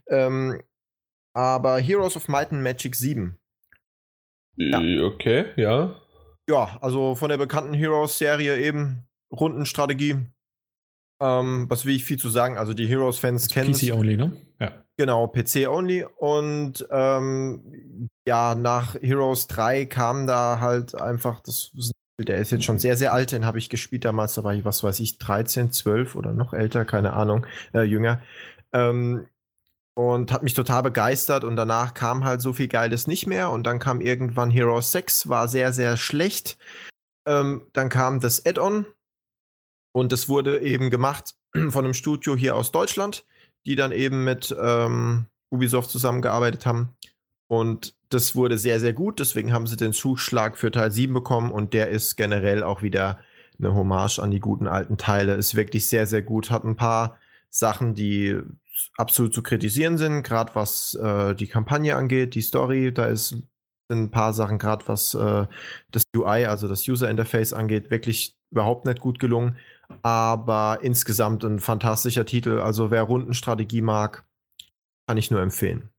Ähm, 0.09 0.61
aber 1.33 1.79
Heroes 1.79 2.17
of 2.17 2.29
Might 2.29 2.53
and 2.53 2.63
Magic 2.63 2.97
7. 2.97 3.40
Ja. 4.61 5.05
Okay, 5.05 5.47
ja. 5.57 5.95
Ja, 6.49 6.79
also 6.81 7.15
von 7.15 7.31
der 7.31 7.39
bekannten 7.39 7.75
Heroes-Serie 7.75 8.59
eben 8.59 9.05
Rundenstrategie. 9.33 10.17
Ähm, 11.23 11.67
was 11.69 11.87
will 11.87 11.95
ich 11.95 12.05
viel 12.05 12.19
zu 12.19 12.29
sagen? 12.29 12.59
Also 12.59 12.75
die 12.75 12.87
Heroes-Fans 12.87 13.49
kennen 13.49 13.73
PC 13.73 13.93
only, 13.93 14.17
ne? 14.17 14.33
Ja. 14.59 14.73
Genau, 14.97 15.27
PC 15.29 15.69
only. 15.69 16.05
Und 16.17 16.87
ähm, 16.91 18.09
ja, 18.27 18.55
nach 18.55 18.97
Heroes 19.01 19.47
3 19.47 19.87
kam 19.87 20.27
da 20.27 20.61
halt 20.61 21.01
einfach, 21.01 21.41
das 21.41 21.71
der 22.19 22.39
ist 22.39 22.51
jetzt 22.51 22.65
schon 22.65 22.79
sehr, 22.79 22.97
sehr 22.97 23.15
alt, 23.15 23.33
den 23.33 23.47
habe 23.47 23.59
ich 23.59 23.71
gespielt 23.71 24.05
damals, 24.05 24.35
da 24.35 24.45
war 24.45 24.55
ich, 24.55 24.65
was 24.65 24.85
weiß 24.85 25.01
ich, 25.01 25.17
13, 25.17 25.73
12 25.73 26.17
oder 26.17 26.35
noch 26.35 26.53
älter, 26.53 26.85
keine 26.85 27.15
Ahnung, 27.15 27.47
äh, 27.73 27.83
jünger. 27.83 28.21
Ähm, 28.75 29.27
und 29.95 30.33
hat 30.33 30.43
mich 30.43 30.55
total 30.55 30.83
begeistert 30.83 31.45
und 31.45 31.57
danach 31.57 31.95
kam 31.95 32.25
halt 32.25 32.41
so 32.41 32.53
viel 32.53 32.69
Geiles 32.69 33.07
nicht 33.07 33.27
mehr 33.27 33.51
und 33.51 33.65
dann 33.65 33.79
kam 33.79 34.01
irgendwann 34.01 34.51
Hero 34.51 34.81
6, 34.81 35.29
war 35.29 35.49
sehr, 35.49 35.73
sehr 35.73 35.97
schlecht. 35.97 36.59
Ähm, 37.27 37.67
dann 37.73 37.89
kam 37.89 38.21
das 38.21 38.45
Add-on 38.47 38.87
und 39.93 40.13
es 40.13 40.29
wurde 40.29 40.61
eben 40.61 40.91
gemacht 40.91 41.35
von 41.71 41.85
einem 41.85 41.95
Studio 41.95 42.37
hier 42.37 42.57
aus 42.57 42.73
Deutschland, 42.73 43.27
die 43.67 43.77
dann 43.77 43.93
eben 43.93 44.25
mit 44.25 44.55
ähm, 44.59 45.27
Ubisoft 45.51 45.91
zusammengearbeitet 45.91 46.67
haben. 46.67 46.97
Und 47.49 47.97
das 48.11 48.37
wurde 48.37 48.59
sehr, 48.59 48.79
sehr 48.79 48.93
gut. 48.93 49.19
Deswegen 49.19 49.53
haben 49.53 49.67
sie 49.67 49.77
den 49.77 49.93
Zuschlag 49.93 50.57
für 50.57 50.71
Teil 50.71 50.93
7 50.93 51.13
bekommen 51.13 51.51
und 51.51 51.75
der 51.75 51.89
ist 51.89 52.17
generell 52.17 52.63
auch 52.63 52.83
wieder 52.83 53.19
eine 53.59 53.75
Hommage 53.75 54.21
an 54.21 54.31
die 54.31 54.41
guten 54.41 54.69
alten 54.69 54.97
Teile. 54.97 55.35
Ist 55.35 55.57
wirklich 55.57 55.89
sehr, 55.89 56.07
sehr 56.07 56.23
gut. 56.23 56.51
Hat 56.51 56.65
ein 56.65 56.77
paar 56.77 57.19
Sachen, 57.51 57.95
die 57.95 58.41
absolut 58.97 59.35
zu 59.35 59.43
kritisieren 59.43 59.99
sind, 59.99 60.23
gerade 60.23 60.55
was 60.55 60.95
äh, 60.95 61.35
die 61.35 61.47
Kampagne 61.47 61.97
angeht, 61.97 62.35
die 62.35 62.43
Story. 62.43 62.93
Da 62.93 63.07
ist 63.07 63.37
sind 63.91 64.05
ein 64.05 64.11
paar 64.11 64.33
Sachen, 64.33 64.59
gerade 64.59 64.87
was 64.89 65.15
äh, 65.15 65.47
das 65.91 66.05
UI, 66.17 66.47
also 66.47 66.69
das 66.69 66.87
User 66.89 67.11
Interface 67.11 67.53
angeht, 67.53 67.91
wirklich 67.91 68.37
überhaupt 68.51 68.87
nicht 68.87 69.01
gut 69.01 69.19
gelungen. 69.19 69.57
Aber 70.03 70.79
insgesamt 70.83 71.45
ein 71.45 71.59
fantastischer 71.59 72.25
Titel. 72.25 72.61
Also 72.61 72.91
wer 72.91 73.03
Rundenstrategie 73.03 73.83
mag, 73.83 74.25
kann 75.09 75.19
ich 75.19 75.31
nur 75.31 75.43
empfehlen. 75.43 75.91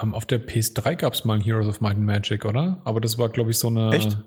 Um, 0.00 0.10
ähm, 0.10 0.14
auf 0.14 0.26
der 0.26 0.46
PS3 0.46 0.96
gab 0.96 1.14
es 1.14 1.24
mal 1.24 1.34
ein 1.34 1.40
Heroes 1.40 1.66
of 1.66 1.80
Might 1.80 1.96
and 1.96 2.04
Magic, 2.04 2.44
oder? 2.44 2.80
Aber 2.84 3.00
das 3.00 3.18
war, 3.18 3.28
glaube 3.30 3.50
ich, 3.50 3.58
so 3.58 3.68
eine. 3.68 3.90
Echt? 3.92 4.18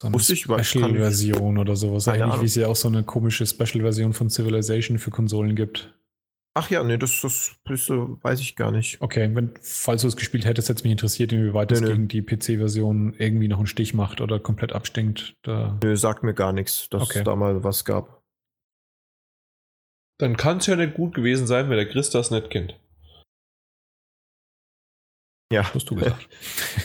So 0.00 0.08
eine 0.08 0.18
Special-Version 0.20 1.58
oder 1.58 1.74
sowas. 1.74 2.06
Eigentlich, 2.06 2.40
wie 2.40 2.46
es 2.46 2.54
ja 2.54 2.68
auch 2.68 2.76
so 2.76 2.88
eine 2.88 3.02
komische 3.02 3.46
Special-Version 3.46 4.12
von 4.12 4.30
Civilization 4.30 4.98
für 4.98 5.10
Konsolen 5.10 5.56
gibt. 5.56 5.92
Ach 6.54 6.70
ja, 6.70 6.82
nee, 6.82 6.96
das, 6.96 7.20
das, 7.20 7.56
das 7.66 7.88
weiß 7.88 8.40
ich 8.40 8.56
gar 8.56 8.72
nicht. 8.72 9.00
Okay, 9.00 9.30
wenn, 9.34 9.54
falls 9.62 10.02
du 10.02 10.08
es 10.08 10.16
gespielt 10.16 10.44
hättest, 10.44 10.68
hätte 10.68 10.78
es 10.78 10.84
mich 10.84 10.92
interessiert, 10.92 11.32
inwieweit 11.32 11.70
es 11.70 11.82
gegen 11.82 12.08
die 12.08 12.22
PC-Version 12.22 13.14
irgendwie 13.18 13.48
noch 13.48 13.58
einen 13.58 13.66
Stich 13.66 13.94
macht 13.94 14.20
oder 14.20 14.40
komplett 14.40 14.72
abstinkt. 14.72 15.36
Da 15.42 15.78
Nö, 15.82 15.96
sagt 15.96 16.22
mir 16.22 16.34
gar 16.34 16.52
nichts, 16.52 16.88
dass 16.90 17.02
okay. 17.02 17.18
es 17.18 17.24
da 17.24 17.36
mal 17.36 17.62
was 17.62 17.84
gab. 17.84 18.24
Dann 20.18 20.36
kann 20.36 20.58
es 20.58 20.66
ja 20.66 20.74
nicht 20.74 20.94
gut 20.94 21.14
gewesen 21.14 21.46
sein, 21.46 21.70
wenn 21.70 21.76
der 21.76 21.88
Chris 21.88 22.10
das 22.10 22.32
nicht 22.32 22.50
kennt. 22.50 22.78
Ja. 25.52 25.72
Hast 25.72 25.88
du 25.90 25.94
gesagt. 25.94 26.28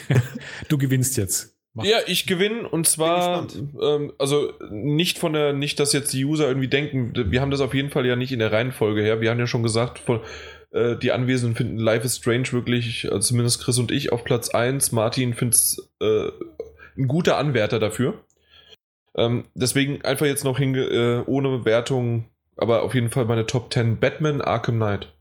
du 0.70 0.78
gewinnst 0.78 1.18
jetzt. 1.18 1.53
Mach. 1.76 1.86
Ja, 1.86 1.98
ich 2.06 2.28
gewinne 2.28 2.70
und 2.70 2.86
zwar, 2.86 3.48
ähm, 3.82 4.14
also 4.20 4.54
nicht 4.70 5.18
von 5.18 5.34
der, 5.34 5.54
nicht, 5.54 5.80
dass 5.80 5.92
jetzt 5.92 6.14
die 6.14 6.24
User 6.24 6.48
irgendwie 6.48 6.68
denken, 6.68 7.14
wir 7.32 7.42
haben 7.42 7.50
das 7.50 7.62
auf 7.62 7.74
jeden 7.74 7.90
Fall 7.90 8.06
ja 8.06 8.16
nicht 8.16 8.32
in 8.32 8.38
der 8.38 8.52
Reihenfolge 8.52 9.02
her. 9.02 9.22
Wir 9.22 9.32
haben 9.32 9.40
ja 9.40 9.48
schon 9.48 9.64
gesagt, 9.64 9.98
von, 9.98 10.22
äh, 10.70 10.96
die 10.98 11.12
Anwesenden 11.12 11.56
finden 11.56 11.78
Life 11.78 12.06
is 12.06 12.18
Strange 12.18 12.52
wirklich, 12.52 13.12
also 13.12 13.28
zumindest 13.28 13.64
Chris 13.64 13.80
und 13.80 13.92
ich, 13.92 14.12
auf 14.12 14.24
Platz 14.24 14.50
1. 14.50 14.92
Martin 14.92 15.34
findet 15.34 15.56
es 15.56 15.92
äh, 16.00 16.28
ein 16.96 17.08
guter 17.08 17.38
Anwärter 17.38 17.80
dafür. 17.80 18.24
Ähm, 19.16 19.46
deswegen 19.56 20.04
einfach 20.04 20.28
jetzt 20.28 20.44
noch 20.44 20.60
hinge 20.60 20.82
äh, 20.82 21.24
ohne 21.26 21.66
Wertung, 21.66 22.30
aber 22.56 22.84
auf 22.84 22.94
jeden 22.94 23.10
Fall 23.10 23.26
meine 23.26 23.48
Top 23.48 23.74
10 23.74 24.00
Batman 24.00 24.42
Arkham 24.42 24.76
Knight. 24.76 25.12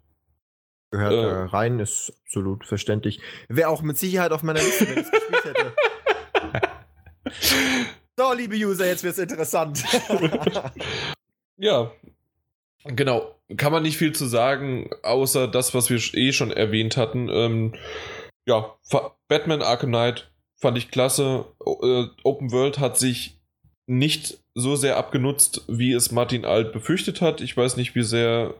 Gehört 0.90 1.12
äh, 1.12 1.56
rein, 1.56 1.80
ist 1.80 2.12
absolut 2.26 2.66
verständlich. 2.66 3.20
Wäre 3.48 3.70
auch 3.70 3.80
mit 3.80 3.96
Sicherheit 3.96 4.32
auf 4.32 4.42
meiner 4.42 4.60
Liste, 4.60 4.86
wenn 4.86 4.98
ich 4.98 5.06
es 5.06 5.10
gespielt 5.10 5.44
hätte. 5.44 5.72
so, 8.16 8.32
liebe 8.32 8.56
User, 8.56 8.86
jetzt 8.86 9.04
wird 9.04 9.14
es 9.14 9.18
interessant. 9.18 9.84
ja, 11.56 11.90
genau. 12.84 13.34
Kann 13.56 13.72
man 13.72 13.82
nicht 13.82 13.98
viel 13.98 14.14
zu 14.14 14.26
sagen, 14.26 14.90
außer 15.02 15.46
das, 15.48 15.74
was 15.74 15.90
wir 15.90 15.98
eh 16.14 16.32
schon 16.32 16.50
erwähnt 16.50 16.96
hatten. 16.96 17.28
Ähm, 17.28 17.74
ja, 18.46 18.74
Batman 19.28 19.62
Arkham 19.62 19.90
Knight 19.90 20.30
fand 20.56 20.78
ich 20.78 20.90
klasse. 20.90 21.44
Äh, 21.60 22.04
Open 22.24 22.50
World 22.50 22.78
hat 22.78 22.98
sich 22.98 23.38
nicht 23.86 24.38
so 24.54 24.76
sehr 24.76 24.96
abgenutzt, 24.96 25.62
wie 25.68 25.92
es 25.92 26.12
Martin 26.12 26.44
Alt 26.44 26.72
befürchtet 26.72 27.20
hat. 27.20 27.40
Ich 27.40 27.56
weiß 27.56 27.76
nicht, 27.76 27.94
wie 27.94 28.02
sehr. 28.02 28.54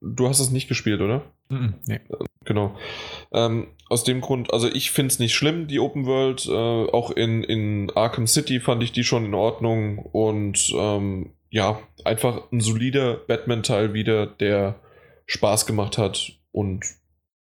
Du 0.00 0.28
hast 0.28 0.40
es 0.40 0.50
nicht 0.50 0.68
gespielt, 0.68 1.00
oder? 1.00 1.24
Mm 1.48 1.74
nee. 1.86 2.00
Genau. 2.44 2.74
Ähm, 3.30 3.68
aus 3.90 4.04
dem 4.04 4.22
Grund, 4.22 4.54
also 4.54 4.68
ich 4.68 4.90
finde 4.90 5.12
es 5.12 5.18
nicht 5.18 5.34
schlimm, 5.34 5.66
die 5.66 5.80
Open 5.80 6.06
World. 6.06 6.46
Äh, 6.46 6.52
auch 6.52 7.10
in, 7.10 7.44
in 7.44 7.90
Arkham 7.94 8.26
City 8.26 8.58
fand 8.58 8.82
ich 8.82 8.92
die 8.92 9.04
schon 9.04 9.26
in 9.26 9.34
Ordnung. 9.34 9.98
Und 9.98 10.72
ähm, 10.74 11.32
ja, 11.50 11.78
einfach 12.04 12.50
ein 12.50 12.60
solider 12.60 13.16
Batman-Teil 13.16 13.92
wieder, 13.92 14.26
der 14.26 14.76
Spaß 15.26 15.66
gemacht 15.66 15.98
hat. 15.98 16.32
Und 16.50 16.86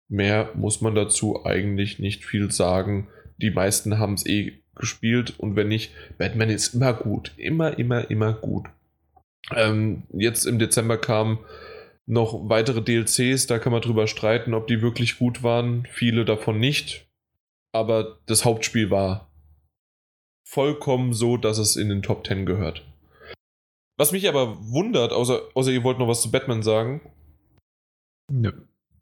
mehr 0.09 0.51
muss 0.55 0.81
man 0.81 0.97
dazu 0.97 1.45
eigentlich 1.45 2.01
nicht 2.01 2.25
viel 2.25 2.51
sagen. 2.51 3.07
Die 3.39 3.51
meisten 3.51 3.99
haben 3.99 4.15
es 4.15 4.27
eh 4.27 4.55
gespielt. 4.75 5.35
Und 5.39 5.55
wenn 5.55 5.69
nicht, 5.69 5.93
Batman 6.19 6.51
ist 6.51 6.75
immer 6.75 6.95
gut. 6.95 7.33
Immer, 7.37 7.79
immer, 7.79 8.11
immer 8.11 8.33
gut. 8.33 8.67
Ähm, 9.55 10.03
jetzt 10.13 10.47
im 10.47 10.59
Dezember 10.59 10.99
kam 10.99 11.39
noch 12.07 12.49
weitere 12.49 12.83
DLCs, 12.83 13.47
da 13.47 13.59
kann 13.59 13.73
man 13.73 13.83
drüber 13.83 14.07
streiten, 14.07 14.55
ob 14.55 14.69
die 14.69 14.81
wirklich 14.81 15.19
gut 15.19 15.43
waren. 15.43 15.87
Viele 15.91 16.25
davon 16.25 16.59
nicht. 16.59 17.09
Aber 17.73 18.19
das 18.27 18.45
Hauptspiel 18.45 18.91
war 18.91 19.31
vollkommen 20.47 21.13
so, 21.13 21.37
dass 21.37 21.59
es 21.59 21.77
in 21.77 21.89
den 21.89 22.03
Top 22.03 22.27
10 22.27 22.47
gehört. 22.47 22.87
Was 23.99 24.13
mich 24.13 24.29
aber 24.29 24.57
wundert, 24.71 25.13
außer, 25.13 25.43
außer 25.55 25.73
ihr 25.73 25.83
wollt 25.83 25.99
noch 25.99 26.09
was 26.09 26.23
zu 26.23 26.31
Batman 26.31 26.63
sagen, 26.63 27.01
Nö. 28.31 28.53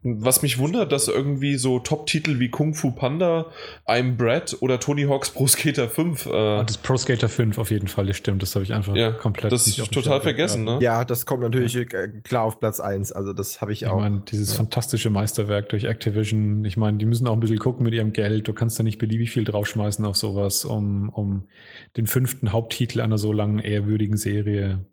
Was 0.06 0.42
mich 0.42 0.58
wundert, 0.58 0.92
dass 0.92 1.08
irgendwie 1.08 1.56
so 1.56 1.78
Top-Titel 1.78 2.38
wie 2.38 2.50
Kung 2.50 2.74
Fu 2.74 2.90
Panda, 2.92 3.46
I'm 3.86 4.16
Brad 4.16 4.56
oder 4.60 4.78
Tony 4.78 5.04
Hawk's 5.04 5.30
Pro 5.30 5.46
Skater 5.46 5.88
5. 5.88 6.26
Äh, 6.26 6.30
Ah, 6.30 6.62
Das 6.62 6.76
Pro 6.76 6.96
Skater 6.96 7.28
5 7.30 7.56
auf 7.58 7.70
jeden 7.70 7.88
Fall, 7.88 8.06
das 8.06 8.16
stimmt. 8.18 8.42
Das 8.42 8.54
habe 8.54 8.64
ich 8.64 8.74
einfach 8.74 8.94
ja, 8.94 9.10
komplett 9.12 9.50
das 9.50 9.66
nicht 9.66 9.78
ist 9.78 9.90
total 9.92 10.20
vergessen, 10.20 10.64
ne? 10.64 10.78
Ja, 10.82 11.04
das 11.04 11.24
kommt 11.26 11.42
natürlich 11.42 11.74
äh, 11.76 11.84
klar 12.22 12.42
auf 12.44 12.60
Platz 12.60 12.80
1. 12.80 13.12
Also 13.12 13.32
das 13.32 13.60
habe 13.62 13.72
ich 13.72 13.82
Ich 13.82 13.88
auch. 13.88 13.98
meine, 13.98 14.22
dieses 14.30 14.50
Ja. 14.50 14.56
fantastische 14.58 15.08
Meisterwerk 15.10 15.70
durch 15.70 15.84
Activision, 15.84 16.64
ich 16.66 16.76
meine, 16.76 16.98
die 16.98 17.06
müssen 17.06 17.26
auch 17.26 17.32
ein 17.32 17.40
bisschen 17.40 17.58
gucken 17.58 17.82
mit 17.84 17.94
ihrem 17.94 18.12
Geld. 18.12 18.46
Du 18.46 18.52
kannst 18.52 18.78
da 18.78 18.82
nicht 18.82 18.98
beliebig 18.98 19.30
viel 19.30 19.44
draufschmeißen 19.44 20.04
auf 20.04 20.16
sowas, 20.16 20.64
um, 20.66 21.08
um 21.08 21.44
den 21.96 22.06
fünften 22.06 22.52
Haupttitel 22.52 23.00
einer 23.00 23.16
so 23.18 23.32
langen, 23.32 23.58
ehrwürdigen 23.58 24.16
Serie 24.18 24.84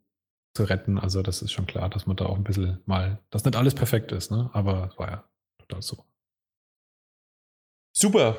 zu 0.54 0.64
retten. 0.64 0.98
Also 1.00 1.22
das 1.22 1.42
ist 1.42 1.52
schon 1.52 1.66
klar, 1.66 1.90
dass 1.90 2.08
man 2.08 2.18
da 2.18 2.26
auch 2.26 2.36
ein 2.36 2.44
bisschen 2.44 2.80
mal, 2.86 3.20
dass 3.30 3.46
nicht 3.46 3.56
alles 3.56 3.76
perfekt 3.76 4.12
ist, 4.12 4.32
ne? 4.32 4.50
Aber 4.54 4.90
es 4.92 5.00
war 5.00 5.10
ja 5.10 5.24
total 5.60 5.82
so. 5.82 6.06
Super. 7.94 8.38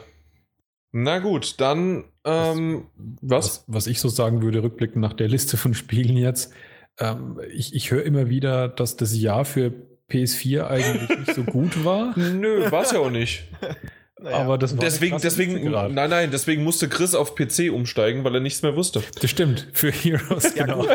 Na 0.92 1.18
gut, 1.20 1.60
dann 1.60 2.04
ähm, 2.24 2.86
was? 3.20 3.44
Was, 3.46 3.64
was 3.66 3.86
ich 3.86 4.00
so 4.00 4.08
sagen 4.08 4.42
würde, 4.42 4.62
rückblickend 4.62 5.00
nach 5.00 5.14
der 5.14 5.28
Liste 5.28 5.56
von 5.56 5.74
Spielen 5.74 6.16
jetzt, 6.16 6.52
ähm, 6.98 7.40
ich, 7.50 7.74
ich 7.74 7.90
höre 7.90 8.02
immer 8.04 8.28
wieder, 8.28 8.68
dass 8.68 8.96
das 8.96 9.16
Jahr 9.16 9.44
für 9.44 9.72
PS4 10.10 10.66
eigentlich 10.66 11.18
nicht 11.18 11.34
so 11.34 11.44
gut 11.44 11.84
war. 11.84 12.16
Nö, 12.18 12.70
war 12.70 12.82
es 12.82 12.92
ja 12.92 12.98
auch 12.98 13.10
nicht. 13.10 13.44
Naja. 14.22 14.36
Aber 14.36 14.56
das 14.56 14.76
war 14.76 14.84
Deswegen, 14.84 15.18
deswegen, 15.20 15.68
nein, 15.68 16.08
nein, 16.08 16.30
deswegen 16.30 16.62
musste 16.62 16.88
Chris 16.88 17.16
auf 17.16 17.34
PC 17.34 17.72
umsteigen, 17.72 18.22
weil 18.22 18.36
er 18.36 18.40
nichts 18.40 18.62
mehr 18.62 18.76
wusste. 18.76 19.02
Das 19.20 19.28
stimmt, 19.28 19.66
für 19.72 19.90
Heroes, 19.90 20.54
Ja, 20.54 20.64
genau. 20.64 20.86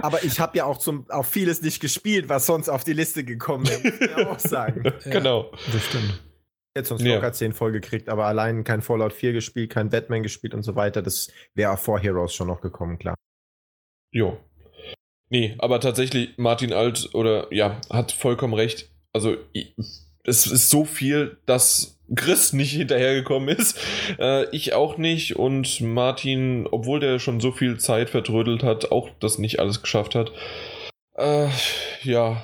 Aber 0.00 0.22
ich 0.24 0.40
habe 0.40 0.56
ja 0.56 0.64
auch 0.64 0.78
zum, 0.78 1.08
auf 1.10 1.28
vieles 1.28 1.60
nicht 1.62 1.80
gespielt, 1.80 2.28
was 2.28 2.46
sonst 2.46 2.68
auf 2.68 2.84
die 2.84 2.92
Liste 2.92 3.24
gekommen 3.24 3.66
wäre, 3.68 3.80
muss 3.82 4.00
ich 4.00 4.10
ja 4.10 4.30
auch 4.30 4.38
sagen. 4.38 4.82
Genau. 5.04 5.50
Das 5.72 5.84
stimmt. 5.84 6.22
Jetzt 6.76 6.88
sonst 6.88 7.02
Ja. 7.02 7.16
locker 7.16 7.32
10 7.32 7.52
voll 7.52 7.72
gekriegt, 7.72 8.08
aber 8.08 8.26
allein 8.26 8.62
kein 8.62 8.82
Fallout 8.82 9.12
4 9.12 9.32
gespielt, 9.32 9.70
kein 9.70 9.88
Batman 9.90 10.22
gespielt 10.22 10.54
und 10.54 10.62
so 10.62 10.76
weiter. 10.76 11.02
Das 11.02 11.28
wäre 11.54 11.76
vor 11.76 11.98
Heroes 11.98 12.34
schon 12.34 12.46
noch 12.46 12.60
gekommen, 12.60 12.98
klar. 12.98 13.16
Jo. 14.12 14.38
Nee, 15.30 15.56
aber 15.58 15.80
tatsächlich, 15.80 16.38
Martin 16.38 16.72
Alt 16.72 17.10
oder 17.14 17.52
ja, 17.52 17.80
hat 17.90 18.12
vollkommen 18.12 18.54
recht. 18.54 18.90
Also, 19.12 19.36
es 20.24 20.46
ist 20.46 20.70
so 20.70 20.84
viel, 20.84 21.38
dass 21.44 21.97
Chris 22.14 22.52
nicht 22.52 22.72
hinterhergekommen 22.72 23.48
ist. 23.48 23.78
Äh, 24.18 24.48
ich 24.54 24.72
auch 24.74 24.96
nicht. 24.96 25.36
Und 25.36 25.80
Martin, 25.80 26.66
obwohl 26.70 27.00
der 27.00 27.18
schon 27.18 27.40
so 27.40 27.52
viel 27.52 27.78
Zeit 27.78 28.10
vertrödelt 28.10 28.62
hat, 28.62 28.90
auch 28.90 29.10
das 29.20 29.38
nicht 29.38 29.60
alles 29.60 29.82
geschafft 29.82 30.14
hat. 30.14 30.32
Äh, 31.14 31.48
ja. 32.02 32.42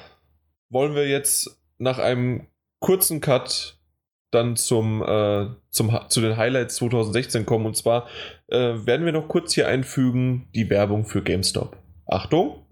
Wollen 0.68 0.94
wir 0.94 1.08
jetzt 1.08 1.60
nach 1.78 1.98
einem 1.98 2.46
kurzen 2.80 3.20
Cut 3.20 3.78
dann 4.30 4.56
zum, 4.56 5.02
äh, 5.02 5.46
zum, 5.70 5.98
zu 6.08 6.20
den 6.20 6.36
Highlights 6.36 6.76
2016 6.76 7.46
kommen. 7.46 7.66
Und 7.66 7.76
zwar 7.76 8.08
äh, 8.48 8.74
werden 8.84 9.06
wir 9.06 9.12
noch 9.12 9.28
kurz 9.28 9.54
hier 9.54 9.68
einfügen 9.68 10.48
die 10.54 10.68
Werbung 10.68 11.06
für 11.06 11.22
GameStop. 11.22 11.76
Achtung! 12.06 12.63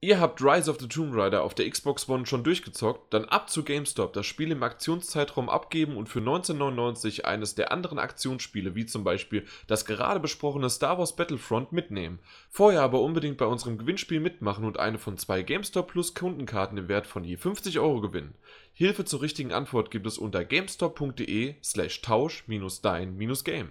Ihr 0.00 0.20
habt 0.20 0.40
Rise 0.40 0.70
of 0.70 0.78
the 0.78 0.86
Tomb 0.86 1.12
Raider 1.12 1.42
auf 1.42 1.54
der 1.54 1.68
Xbox 1.68 2.08
One 2.08 2.24
schon 2.24 2.44
durchgezockt, 2.44 3.12
dann 3.12 3.24
ab 3.24 3.50
zu 3.50 3.64
GameStop, 3.64 4.12
das 4.12 4.26
Spiel 4.26 4.52
im 4.52 4.62
Aktionszeitraum 4.62 5.48
abgeben 5.48 5.96
und 5.96 6.08
für 6.08 6.20
1999 6.20 7.26
eines 7.26 7.56
der 7.56 7.72
anderen 7.72 7.98
Aktionsspiele, 7.98 8.76
wie 8.76 8.86
zum 8.86 9.02
Beispiel 9.02 9.44
das 9.66 9.86
gerade 9.86 10.20
besprochene 10.20 10.70
Star 10.70 10.98
Wars 10.98 11.16
Battlefront, 11.16 11.72
mitnehmen. 11.72 12.20
Vorher 12.48 12.82
aber 12.82 13.00
unbedingt 13.00 13.38
bei 13.38 13.46
unserem 13.46 13.76
Gewinnspiel 13.76 14.20
mitmachen 14.20 14.64
und 14.64 14.78
eine 14.78 14.98
von 14.98 15.18
zwei 15.18 15.42
GameStop 15.42 15.88
Plus 15.88 16.14
Kundenkarten 16.14 16.78
im 16.78 16.86
Wert 16.86 17.08
von 17.08 17.24
je 17.24 17.36
50 17.36 17.80
Euro 17.80 18.00
gewinnen. 18.00 18.36
Hilfe 18.74 19.04
zur 19.04 19.20
richtigen 19.20 19.52
Antwort 19.52 19.90
gibt 19.90 20.06
es 20.06 20.16
unter 20.16 20.44
gamestop.de 20.44 21.56
slash 21.60 22.02
tausch-dein-game. 22.02 23.70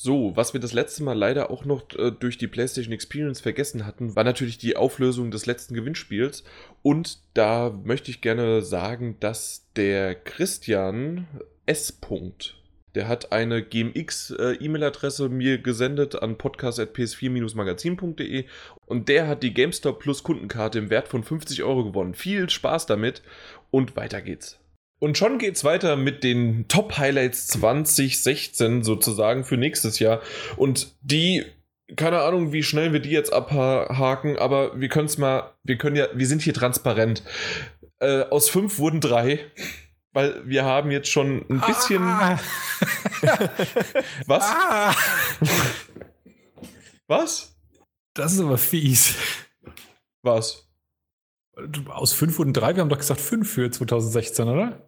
So, 0.00 0.36
was 0.36 0.52
wir 0.52 0.60
das 0.60 0.74
letzte 0.74 1.02
Mal 1.02 1.18
leider 1.18 1.50
auch 1.50 1.64
noch 1.64 1.82
äh, 1.96 2.12
durch 2.12 2.38
die 2.38 2.46
PlayStation 2.46 2.92
Experience 2.92 3.40
vergessen 3.40 3.84
hatten, 3.84 4.14
war 4.14 4.22
natürlich 4.22 4.56
die 4.56 4.76
Auflösung 4.76 5.32
des 5.32 5.46
letzten 5.46 5.74
Gewinnspiels. 5.74 6.44
Und 6.82 7.18
da 7.34 7.76
möchte 7.82 8.12
ich 8.12 8.20
gerne 8.20 8.62
sagen, 8.62 9.16
dass 9.18 9.66
der 9.74 10.14
Christian 10.14 11.26
S. 11.66 11.90
Punkt, 11.90 12.54
der 12.94 13.08
hat 13.08 13.32
eine 13.32 13.60
GMX-E-Mail-Adresse 13.60 15.30
mir 15.30 15.58
gesendet 15.58 16.22
an 16.22 16.38
podcast.ps4-magazin.de 16.38 18.44
und 18.86 19.08
der 19.08 19.26
hat 19.26 19.42
die 19.42 19.52
GameStop 19.52 19.98
Plus 19.98 20.22
Kundenkarte 20.22 20.78
im 20.78 20.90
Wert 20.90 21.08
von 21.08 21.24
50 21.24 21.64
Euro 21.64 21.82
gewonnen. 21.82 22.14
Viel 22.14 22.48
Spaß 22.48 22.86
damit 22.86 23.20
und 23.72 23.96
weiter 23.96 24.22
geht's. 24.22 24.60
Und 25.00 25.16
schon 25.16 25.38
geht's 25.38 25.64
weiter 25.64 25.96
mit 25.96 26.24
den 26.24 26.66
Top-Highlights 26.68 27.46
2016 27.48 28.82
sozusagen 28.82 29.44
für 29.44 29.56
nächstes 29.56 29.98
Jahr. 29.98 30.20
Und 30.56 30.94
die, 31.02 31.44
keine 31.96 32.20
Ahnung, 32.20 32.52
wie 32.52 32.62
schnell 32.62 32.92
wir 32.92 33.00
die 33.00 33.10
jetzt 33.10 33.32
abhaken, 33.32 34.38
aber 34.38 34.78
wir 34.80 34.88
können 34.88 35.06
es 35.06 35.18
mal, 35.18 35.54
wir 35.62 35.78
können 35.78 35.96
ja, 35.96 36.08
wir 36.14 36.26
sind 36.26 36.42
hier 36.42 36.54
transparent. 36.54 37.22
Äh, 38.00 38.22
aus 38.22 38.48
fünf 38.48 38.78
wurden 38.78 39.00
drei, 39.00 39.40
weil 40.12 40.42
wir 40.46 40.64
haben 40.64 40.90
jetzt 40.90 41.10
schon 41.10 41.44
ein 41.48 41.60
bisschen. 41.60 42.02
Ah, 42.02 42.38
Was? 44.26 44.44
Ah! 44.44 44.94
Was? 47.06 47.54
das 48.14 48.32
ist 48.32 48.40
aber 48.40 48.58
fies. 48.58 49.14
Was? 50.22 50.68
Aus 51.88 52.12
fünf 52.12 52.38
wurden 52.38 52.52
drei, 52.52 52.74
wir 52.74 52.82
haben 52.82 52.88
doch 52.88 52.98
gesagt 52.98 53.20
fünf 53.20 53.50
für 53.50 53.70
2016, 53.70 54.48
oder? 54.48 54.87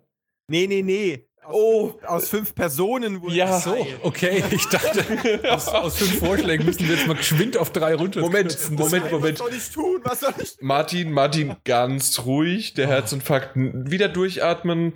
Nee, 0.51 0.67
nee, 0.67 0.83
nee. 0.83 1.25
Aus, 1.45 1.55
Oh. 1.55 1.95
aus 2.07 2.29
fünf 2.29 2.55
Personen 2.55 3.23
wurde 3.23 3.35
Ja. 3.35 3.59
drei. 3.61 3.87
Okay, 4.03 4.43
ich 4.51 4.67
dachte, 4.67 5.05
aus, 5.51 5.69
aus 5.69 5.97
fünf 5.97 6.19
Vorschlägen 6.19 6.65
müssen 6.67 6.87
wir 6.89 6.95
jetzt 6.97 7.07
mal 7.07 7.17
geschwind 7.17 7.57
auf 7.57 7.71
drei 7.73 7.95
runter. 7.95 8.21
Moment, 8.21 8.51
kürzen. 8.51 8.75
Moment, 8.77 9.11
Moment. 9.11 9.41
Was 9.41 9.47
soll 9.47 9.57
ich 9.57 9.71
tun? 9.71 10.01
Was 10.05 10.21
soll 10.21 10.35
ich 10.43 10.57
tun? 10.57 10.67
Martin, 10.67 11.13
Martin, 11.13 11.57
ganz 11.65 12.21
ruhig. 12.27 12.75
Der 12.75 12.87
Herzinfarkt. 12.89 13.53
Wieder 13.55 14.09
durchatmen. 14.09 14.93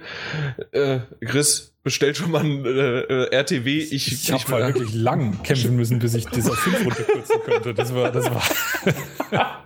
Äh, 0.72 0.98
Chris, 1.24 1.72
bestell 1.82 2.14
schon 2.14 2.30
mal 2.32 2.44
ein 2.44 2.64
äh, 2.66 3.24
RTW. 3.34 3.78
Ich, 3.78 4.12
Ich, 4.12 4.30
habe 4.32 4.42
vorher 4.44 4.66
wirklich 4.74 4.92
lang 4.94 5.42
kämpfen 5.42 5.76
müssen, 5.76 5.98
bis 5.98 6.14
ich 6.14 6.26
das 6.26 6.50
auf 6.50 6.58
fünf 6.58 6.84
runterkürzen 6.84 7.40
konnte. 7.44 7.74
Das 7.74 7.94
war, 7.94 8.10
das 8.12 8.30
war. 8.30 8.42
Ja, 9.32 9.62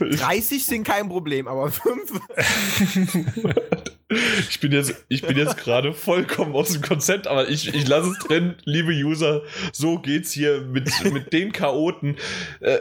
30 0.00 0.64
sind 0.66 0.84
kein 0.84 1.08
Problem, 1.08 1.48
aber 1.48 1.70
fünf. 1.70 2.10
Ich 4.08 4.60
bin 4.60 4.72
jetzt, 4.72 5.04
ich 5.08 5.22
bin 5.22 5.36
jetzt 5.36 5.56
gerade 5.56 5.92
vollkommen 5.92 6.54
aus 6.54 6.72
dem 6.72 6.82
Konzept, 6.82 7.26
aber 7.26 7.48
ich, 7.48 7.74
ich 7.74 7.88
lasse 7.88 8.10
es 8.10 8.18
drin, 8.18 8.54
liebe 8.64 8.92
User. 8.92 9.42
So 9.72 9.98
geht's 9.98 10.32
hier 10.32 10.60
mit, 10.60 10.90
mit 11.12 11.32
den 11.32 11.52
Chaoten. 11.52 12.16
Äh, 12.60 12.78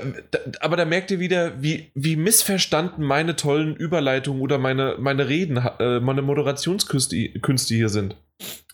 aber 0.60 0.76
da 0.76 0.86
merkt 0.86 1.12
ihr 1.12 1.20
wieder, 1.20 1.62
wie, 1.62 1.92
wie 1.96 2.16
missverstanden 2.16 3.04
meine 3.04 3.36
tollen 3.36 3.76
Überleitungen 3.76 4.42
oder 4.42 4.58
meine, 4.58 4.96
meine 5.00 5.30
Reden, 5.30 5.58
äh, 5.80 6.00
meine 6.00 6.22
Moderationskünste 6.22 7.30
Künste 7.40 7.76
hier 7.76 7.90
sind. 7.90 8.16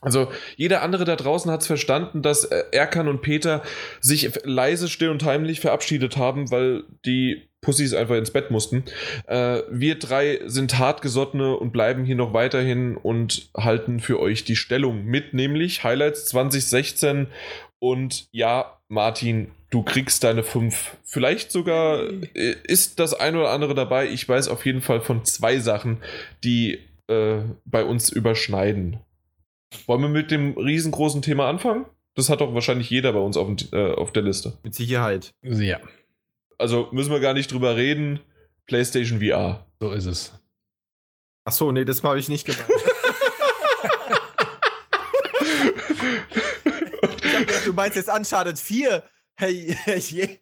Also 0.01 0.31
jeder 0.55 0.81
andere 0.81 1.03
da 1.05 1.15
draußen 1.15 1.51
hat 1.51 1.61
es 1.61 1.67
verstanden, 1.67 2.21
dass 2.21 2.45
äh, 2.45 2.63
Erkan 2.71 3.07
und 3.07 3.21
Peter 3.21 3.61
sich 3.99 4.31
leise, 4.43 4.87
still 4.87 5.09
und 5.09 5.23
heimlich 5.23 5.59
verabschiedet 5.59 6.17
haben, 6.17 6.51
weil 6.51 6.83
die 7.05 7.48
Pussys 7.61 7.93
einfach 7.93 8.15
ins 8.15 8.31
Bett 8.31 8.51
mussten. 8.51 8.83
Äh, 9.27 9.61
wir 9.69 9.99
drei 9.99 10.39
sind 10.45 10.79
hartgesottene 10.79 11.57
und 11.57 11.71
bleiben 11.71 12.05
hier 12.05 12.15
noch 12.15 12.33
weiterhin 12.33 12.95
und 12.97 13.49
halten 13.55 13.99
für 13.99 14.19
euch 14.19 14.43
die 14.43 14.55
Stellung 14.55 15.05
mit, 15.05 15.33
nämlich 15.33 15.83
Highlights 15.83 16.25
2016 16.27 17.27
und 17.79 18.27
ja, 18.31 18.77
Martin, 18.89 19.51
du 19.69 19.83
kriegst 19.83 20.23
deine 20.23 20.43
fünf. 20.43 20.97
Vielleicht 21.03 21.51
sogar 21.51 22.01
äh, 22.35 22.55
ist 22.63 22.99
das 22.99 23.13
ein 23.13 23.35
oder 23.35 23.51
andere 23.51 23.73
dabei. 23.73 24.09
Ich 24.09 24.27
weiß 24.27 24.49
auf 24.49 24.65
jeden 24.65 24.81
Fall 24.81 25.01
von 25.01 25.25
zwei 25.25 25.59
Sachen, 25.59 25.97
die 26.43 26.79
äh, 27.07 27.39
bei 27.65 27.83
uns 27.83 28.09
überschneiden. 28.09 28.97
Wollen 29.85 30.01
wir 30.01 30.09
mit 30.09 30.31
dem 30.31 30.57
riesengroßen 30.57 31.21
Thema 31.21 31.47
anfangen? 31.47 31.85
Das 32.15 32.29
hat 32.29 32.41
doch 32.41 32.53
wahrscheinlich 32.53 32.89
jeder 32.89 33.13
bei 33.13 33.19
uns 33.19 33.38
auf, 33.38 33.47
dem, 33.47 33.57
äh, 33.71 33.93
auf 33.93 34.11
der 34.11 34.23
Liste. 34.23 34.57
Mit 34.63 34.75
Sicherheit. 34.75 35.31
Ja, 35.41 35.79
Also 36.59 36.89
müssen 36.91 37.11
wir 37.11 37.19
gar 37.19 37.33
nicht 37.33 37.51
drüber 37.51 37.75
reden. 37.75 38.19
PlayStation 38.67 39.19
VR. 39.19 39.65
so 39.79 39.91
ist 39.93 40.05
es. 40.05 40.31
Ach 41.45 41.51
so, 41.53 41.71
nee, 41.71 41.85
das 41.85 42.03
habe 42.03 42.19
ich 42.19 42.29
nicht 42.29 42.45
gemeint. 42.45 42.67
du 47.65 47.73
meinst 47.73 47.95
jetzt 47.95 48.09
Uncharted 48.09 48.59
4. 48.59 49.03
Hey, 49.35 49.75
je. 49.97 50.39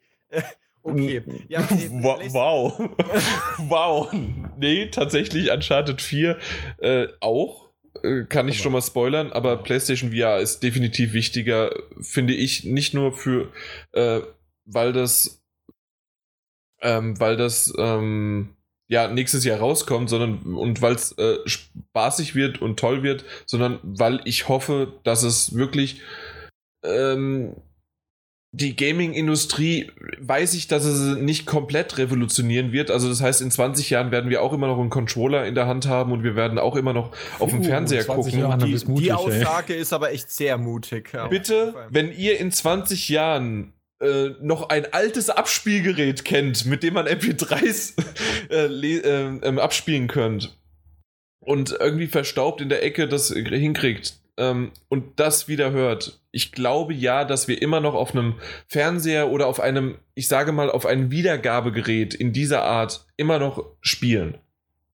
Okay. 0.83 1.21
Ja, 1.49 1.67
wow. 1.69 2.79
wow. 3.69 4.13
Nee, 4.57 4.89
tatsächlich 4.89 5.51
Uncharted 5.51 6.01
4 6.01 6.37
äh, 6.79 7.07
auch. 7.19 7.69
Äh, 8.03 8.23
kann 8.25 8.47
ich 8.47 8.55
Aber- 8.55 8.63
schon 8.63 8.71
mal 8.73 8.81
spoilern, 8.81 9.31
aber 9.31 9.57
PlayStation 9.57 10.11
VR 10.11 10.39
ist 10.39 10.61
definitiv 10.63 11.13
wichtiger, 11.13 11.71
finde 12.01 12.33
ich, 12.33 12.63
nicht 12.63 12.93
nur 12.93 13.13
für, 13.13 13.51
äh, 13.93 14.21
weil 14.65 14.93
das, 14.93 15.43
ähm, 16.81 17.19
weil 17.19 17.37
das, 17.37 17.73
ähm, 17.77 18.55
ja, 18.87 19.07
nächstes 19.07 19.43
Jahr 19.43 19.59
rauskommt, 19.59 20.09
sondern 20.09 20.55
und 20.55 20.81
weil 20.81 20.95
es 20.95 21.11
äh, 21.17 21.37
spaßig 21.45 22.35
wird 22.35 22.61
und 22.61 22.79
toll 22.79 23.03
wird, 23.03 23.25
sondern 23.45 23.79
weil 23.83 24.21
ich 24.23 24.47
hoffe, 24.47 24.93
dass 25.03 25.23
es 25.23 25.55
wirklich 25.55 26.01
ähm, 26.85 27.55
die 28.53 28.75
Gaming-Industrie 28.75 29.91
weiß 30.19 30.53
ich, 30.53 30.67
dass 30.67 30.85
es 30.85 31.17
nicht 31.17 31.45
komplett 31.45 31.97
revolutionieren 31.97 32.71
wird. 32.71 32.89
Also 32.89 33.09
das 33.09 33.21
heißt, 33.21 33.41
in 33.41 33.51
20 33.51 33.89
Jahren 33.89 34.11
werden 34.11 34.29
wir 34.29 34.41
auch 34.41 34.53
immer 34.53 34.67
noch 34.67 34.79
einen 34.79 34.89
Controller 34.89 35.45
in 35.45 35.53
der 35.53 35.67
Hand 35.67 35.87
haben 35.87 36.11
und 36.11 36.23
wir 36.23 36.35
werden 36.35 36.57
auch 36.57 36.75
immer 36.75 36.93
noch 36.93 37.11
auf 37.39 37.51
dem 37.51 37.59
Uh, 37.59 37.63
Fernseher 37.65 38.05
20 38.05 38.33
gucken. 38.33 38.39
Jahre. 38.39 38.57
Du 38.57 38.65
die, 38.65 38.85
mutig, 38.85 39.03
die 39.03 39.09
ey. 39.09 39.15
Aussage 39.15 39.73
ist 39.73 39.91
aber 39.91 40.11
echt 40.11 40.31
sehr 40.31 40.57
mutig. 40.57 41.11
ja. 41.13 41.27
Bitte, 41.27 41.75
wenn 41.89 42.11
ihr 42.11 42.39
in 42.39 42.51
20 42.51 43.09
Jahren 43.09 43.73
äh, 43.99 44.29
noch 44.41 44.69
ein 44.69 44.93
altes 44.93 45.29
Abspielgerät 45.29 46.25
kennt, 46.25 46.65
mit 46.65 46.83
dem 46.83 46.93
man 46.93 47.07
MP3s 47.07 47.93
äh, 48.49 48.65
äh, 48.65 49.39
ähm, 49.41 49.59
abspielen 49.59 50.07
könnt 50.07 50.57
und 51.39 51.75
irgendwie 51.79 52.07
verstaubt 52.07 52.61
in 52.61 52.69
der 52.69 52.83
Ecke 52.83 53.07
das 53.07 53.29
hinkriegt 53.29 54.19
ähm, 54.37 54.71
und 54.89 55.19
das 55.19 55.47
wieder 55.47 55.71
hört. 55.71 56.21
Ich 56.31 56.51
glaube 56.51 56.93
ja, 56.93 57.25
dass 57.25 57.47
wir 57.47 57.61
immer 57.61 57.79
noch 57.79 57.95
auf 57.95 58.13
einem 58.13 58.35
Fernseher 58.67 59.29
oder 59.31 59.47
auf 59.47 59.59
einem, 59.59 59.97
ich 60.13 60.27
sage 60.27 60.51
mal, 60.51 60.69
auf 60.69 60.85
einem 60.85 61.09
Wiedergabegerät 61.09 62.13
in 62.13 62.33
dieser 62.33 62.63
Art 62.63 63.07
immer 63.17 63.39
noch 63.39 63.65
spielen. 63.81 64.37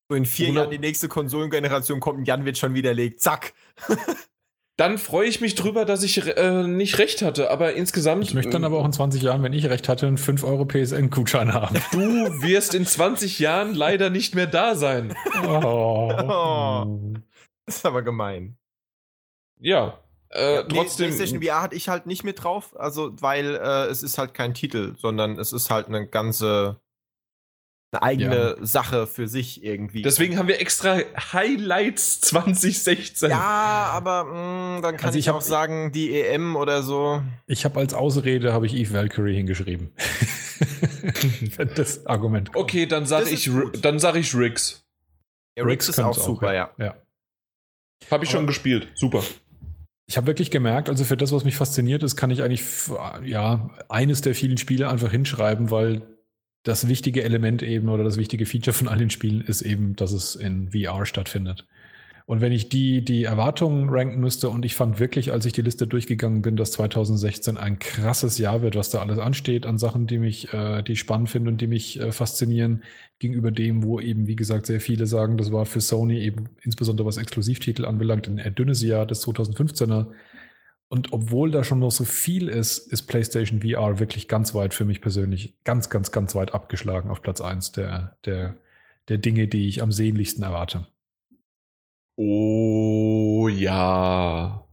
So 0.10 0.16
in 0.16 0.26
vier 0.26 0.50
Jahren 0.50 0.72
die 0.72 0.80
nächste 0.80 1.08
Konsolengeneration 1.08 2.00
kommt 2.00 2.20
und 2.20 2.26
Jan 2.26 2.46
wird 2.46 2.58
schon 2.58 2.74
widerlegt. 2.74 3.22
Zack. 3.22 3.54
Dann 4.76 4.98
freue 4.98 5.27
ich 5.27 5.40
mich 5.40 5.53
drüber, 5.53 5.85
dass 5.85 6.02
ich 6.02 6.26
äh, 6.35 6.64
nicht 6.68 6.98
recht 6.98 7.22
hatte, 7.22 7.52
aber 7.52 7.74
insgesamt. 7.74 8.24
Ich 8.24 8.34
möchte 8.34 8.52
dann 8.52 8.64
aber 8.64 8.80
auch 8.80 8.85
in 8.85 8.92
20 8.93 9.22
Jahren, 9.22 9.43
wenn 9.43 9.53
ich 9.53 9.68
recht 9.68 9.88
hatte, 9.88 10.08
einen 10.08 10.18
5 10.18 10.43
Euro 10.43 10.66
PSN-Gutschein 10.66 11.53
haben. 11.53 11.76
Du 11.92 12.00
wirst 12.42 12.74
in 12.74 12.85
20 12.85 13.38
Jahren 13.38 13.76
leider 13.76 14.10
nicht 14.10 14.34
mehr 14.34 14.48
da 14.48 14.76
sein. 14.76 15.16
Oh. 15.43 17.14
Das 17.66 17.77
ist 17.77 17.85
aber 17.85 18.02
gemein. 18.02 18.58
Ja. 19.60 20.00
Äh, 20.30 20.56
Ja, 20.56 20.64
trotzdem. 20.64 21.08
PlayStation 21.10 21.43
VR 21.43 21.61
hatte 21.61 21.76
ich 21.76 21.88
halt 21.90 22.08
nicht 22.08 22.24
mit 22.24 22.43
drauf, 22.43 22.76
also 22.76 23.11
weil 23.22 23.56
äh, 23.56 23.85
es 23.85 24.02
ist 24.02 24.18
halt 24.18 24.34
kein 24.34 24.56
Titel, 24.56 24.95
sondern 24.98 25.38
es 25.38 25.53
ist 25.53 25.69
halt 25.69 25.88
eine 25.88 26.08
ganze 26.08 26.82
eine 27.94 28.04
eigene 28.04 28.58
Sache 28.62 29.08
für 29.08 29.28
sich 29.28 29.64
irgendwie. 29.64 30.02
deswegen 30.02 30.38
haben 30.38 30.48
wir 30.48 30.60
extra 30.60 30.98
Highlights 31.34 32.22
2016. 32.22 33.30
ja, 33.30 33.40
aber 33.40 34.26
mh, 34.26 34.82
dann 34.82 34.98
kann 34.98 35.08
Also 35.08 35.20
ich, 35.20 35.26
ich 35.28 35.32
auch 35.32 35.42
sagen, 35.42 35.92
die 35.92 36.14
EM 36.20 36.56
oder 36.56 36.84
so. 36.84 37.22
Ich 37.48 37.66
habe 37.66 37.80
als 37.80 37.94
Ausrede 37.94 38.54
habe 38.54 38.66
ich 38.66 38.74
Eve 38.74 38.94
Valkyrie 38.94 39.36
hingeschrieben. 39.36 39.92
Das 41.76 42.06
Argument 42.06 42.52
kommt. 42.54 42.64
Okay, 42.64 42.86
dann 42.86 43.06
sage 43.06 43.30
ich, 43.30 43.50
gut. 43.50 43.84
dann 43.84 44.00
sag 44.00 44.16
ich 44.16 44.34
Riggs. 44.36 44.86
Ja, 45.58 45.64
Rix 45.66 45.90
ist 45.90 46.00
auch 46.00 46.14
super, 46.18 46.54
ja. 46.54 46.72
ja. 46.78 46.96
Habe 48.10 48.24
ich 48.26 48.30
schon 48.30 48.40
Aber- 48.40 48.48
gespielt. 48.48 48.88
Super. 48.96 49.24
Ich 50.06 50.18
habe 50.18 50.28
wirklich 50.28 50.52
gemerkt, 50.52 50.90
also 50.90 51.06
für 51.06 51.16
das, 51.16 51.32
was 51.32 51.46
mich 51.46 51.56
fasziniert 51.56 52.04
ist, 52.04 52.18
kann 52.18 52.30
ich 52.30 52.44
eigentlich 52.44 52.64
ja 53.24 53.70
eines 53.88 54.22
der 54.22 54.36
vielen 54.36 54.58
Spiele 54.58 54.90
einfach 54.90 55.10
hinschreiben, 55.12 55.72
weil 55.72 56.02
das 56.64 56.88
wichtige 56.88 57.24
Element 57.24 57.61
eben 57.61 57.90
oder 57.90 58.03
das 58.03 58.17
wichtige 58.17 58.45
Feature 58.45 58.74
von 58.74 58.88
all 58.88 58.98
den 58.98 59.09
Spielen 59.09 59.42
ist 59.42 59.61
eben, 59.61 59.95
dass 59.95 60.11
es 60.11 60.35
in 60.35 60.72
VR 60.72 61.06
stattfindet. 61.06 61.66
Und 62.25 62.40
wenn 62.40 62.53
ich 62.53 62.69
die, 62.69 63.03
die 63.03 63.25
Erwartungen 63.25 63.90
ranken 63.90 64.22
müsste, 64.22 64.50
und 64.50 64.64
ich 64.64 64.75
fand 64.75 64.98
wirklich, 64.98 65.33
als 65.33 65.45
ich 65.45 65.51
die 65.51 65.61
Liste 65.61 65.88
durchgegangen 65.88 66.42
bin, 66.42 66.56
dass 66.56 66.72
2016 66.72 67.58
ein 67.58 67.80
krasses 67.80 68.38
Jahr 68.38 68.61
wird, 68.61 68.77
was 68.77 68.90
da 68.90 69.01
alles 69.01 69.19
ansteht 69.19 69.66
an 69.66 69.77
Sachen, 69.77 70.08
die 70.08 70.19
mich, 70.19 70.53
äh, 70.53 70.83
die 70.83 70.95
spannend 70.95 71.30
finde 71.30 71.51
und 71.51 71.59
die 71.59 71.67
mich 71.67 72.00
äh, 72.00 72.14
faszinieren, 72.14 72.83
gegenüber 73.19 73.51
dem, 73.51 73.83
wo 73.83 74.00
eben, 74.00 74.27
wie 74.27 74.38
gesagt, 74.38 74.67
sehr 74.67 74.80
viele 74.80 75.06
sagen, 75.06 75.38
das 75.38 75.51
war 75.51 75.66
für 75.66 75.82
Sony 75.82 76.19
eben, 76.19 76.50
insbesondere 76.61 77.06
was 77.06 77.17
Exklusivtitel 77.17 77.83
anbelangt, 77.83 78.30
ein 78.30 78.56
dünnes 78.56 78.82
Jahr, 78.82 79.06
das 79.06 79.25
2015er. 79.27 80.08
Und 80.94 81.12
obwohl 81.12 81.50
da 81.50 81.64
schon 81.64 81.80
noch 81.80 81.90
so 81.90 82.04
viel 82.04 82.48
ist, 82.48 82.78
ist 82.78 83.08
PlayStation 83.08 83.64
VR 83.64 83.98
wirklich 83.98 84.28
ganz 84.28 84.54
weit 84.54 84.76
für 84.76 84.86
mich 84.86 85.02
persönlich, 85.02 85.56
ganz, 85.64 85.90
ganz, 85.90 86.12
ganz 86.12 86.36
weit 86.36 86.54
abgeschlagen 86.54 87.10
auf 87.10 87.24
Platz 87.24 87.42
1 87.42 87.72
der, 87.72 88.16
der, 88.26 88.58
der 89.10 89.18
Dinge, 89.18 89.48
die 89.48 89.68
ich 89.68 89.82
am 89.82 89.92
sehnlichsten 89.92 90.44
erwarte. 90.44 90.86
Oh 92.16 93.48
ja. 93.48 94.68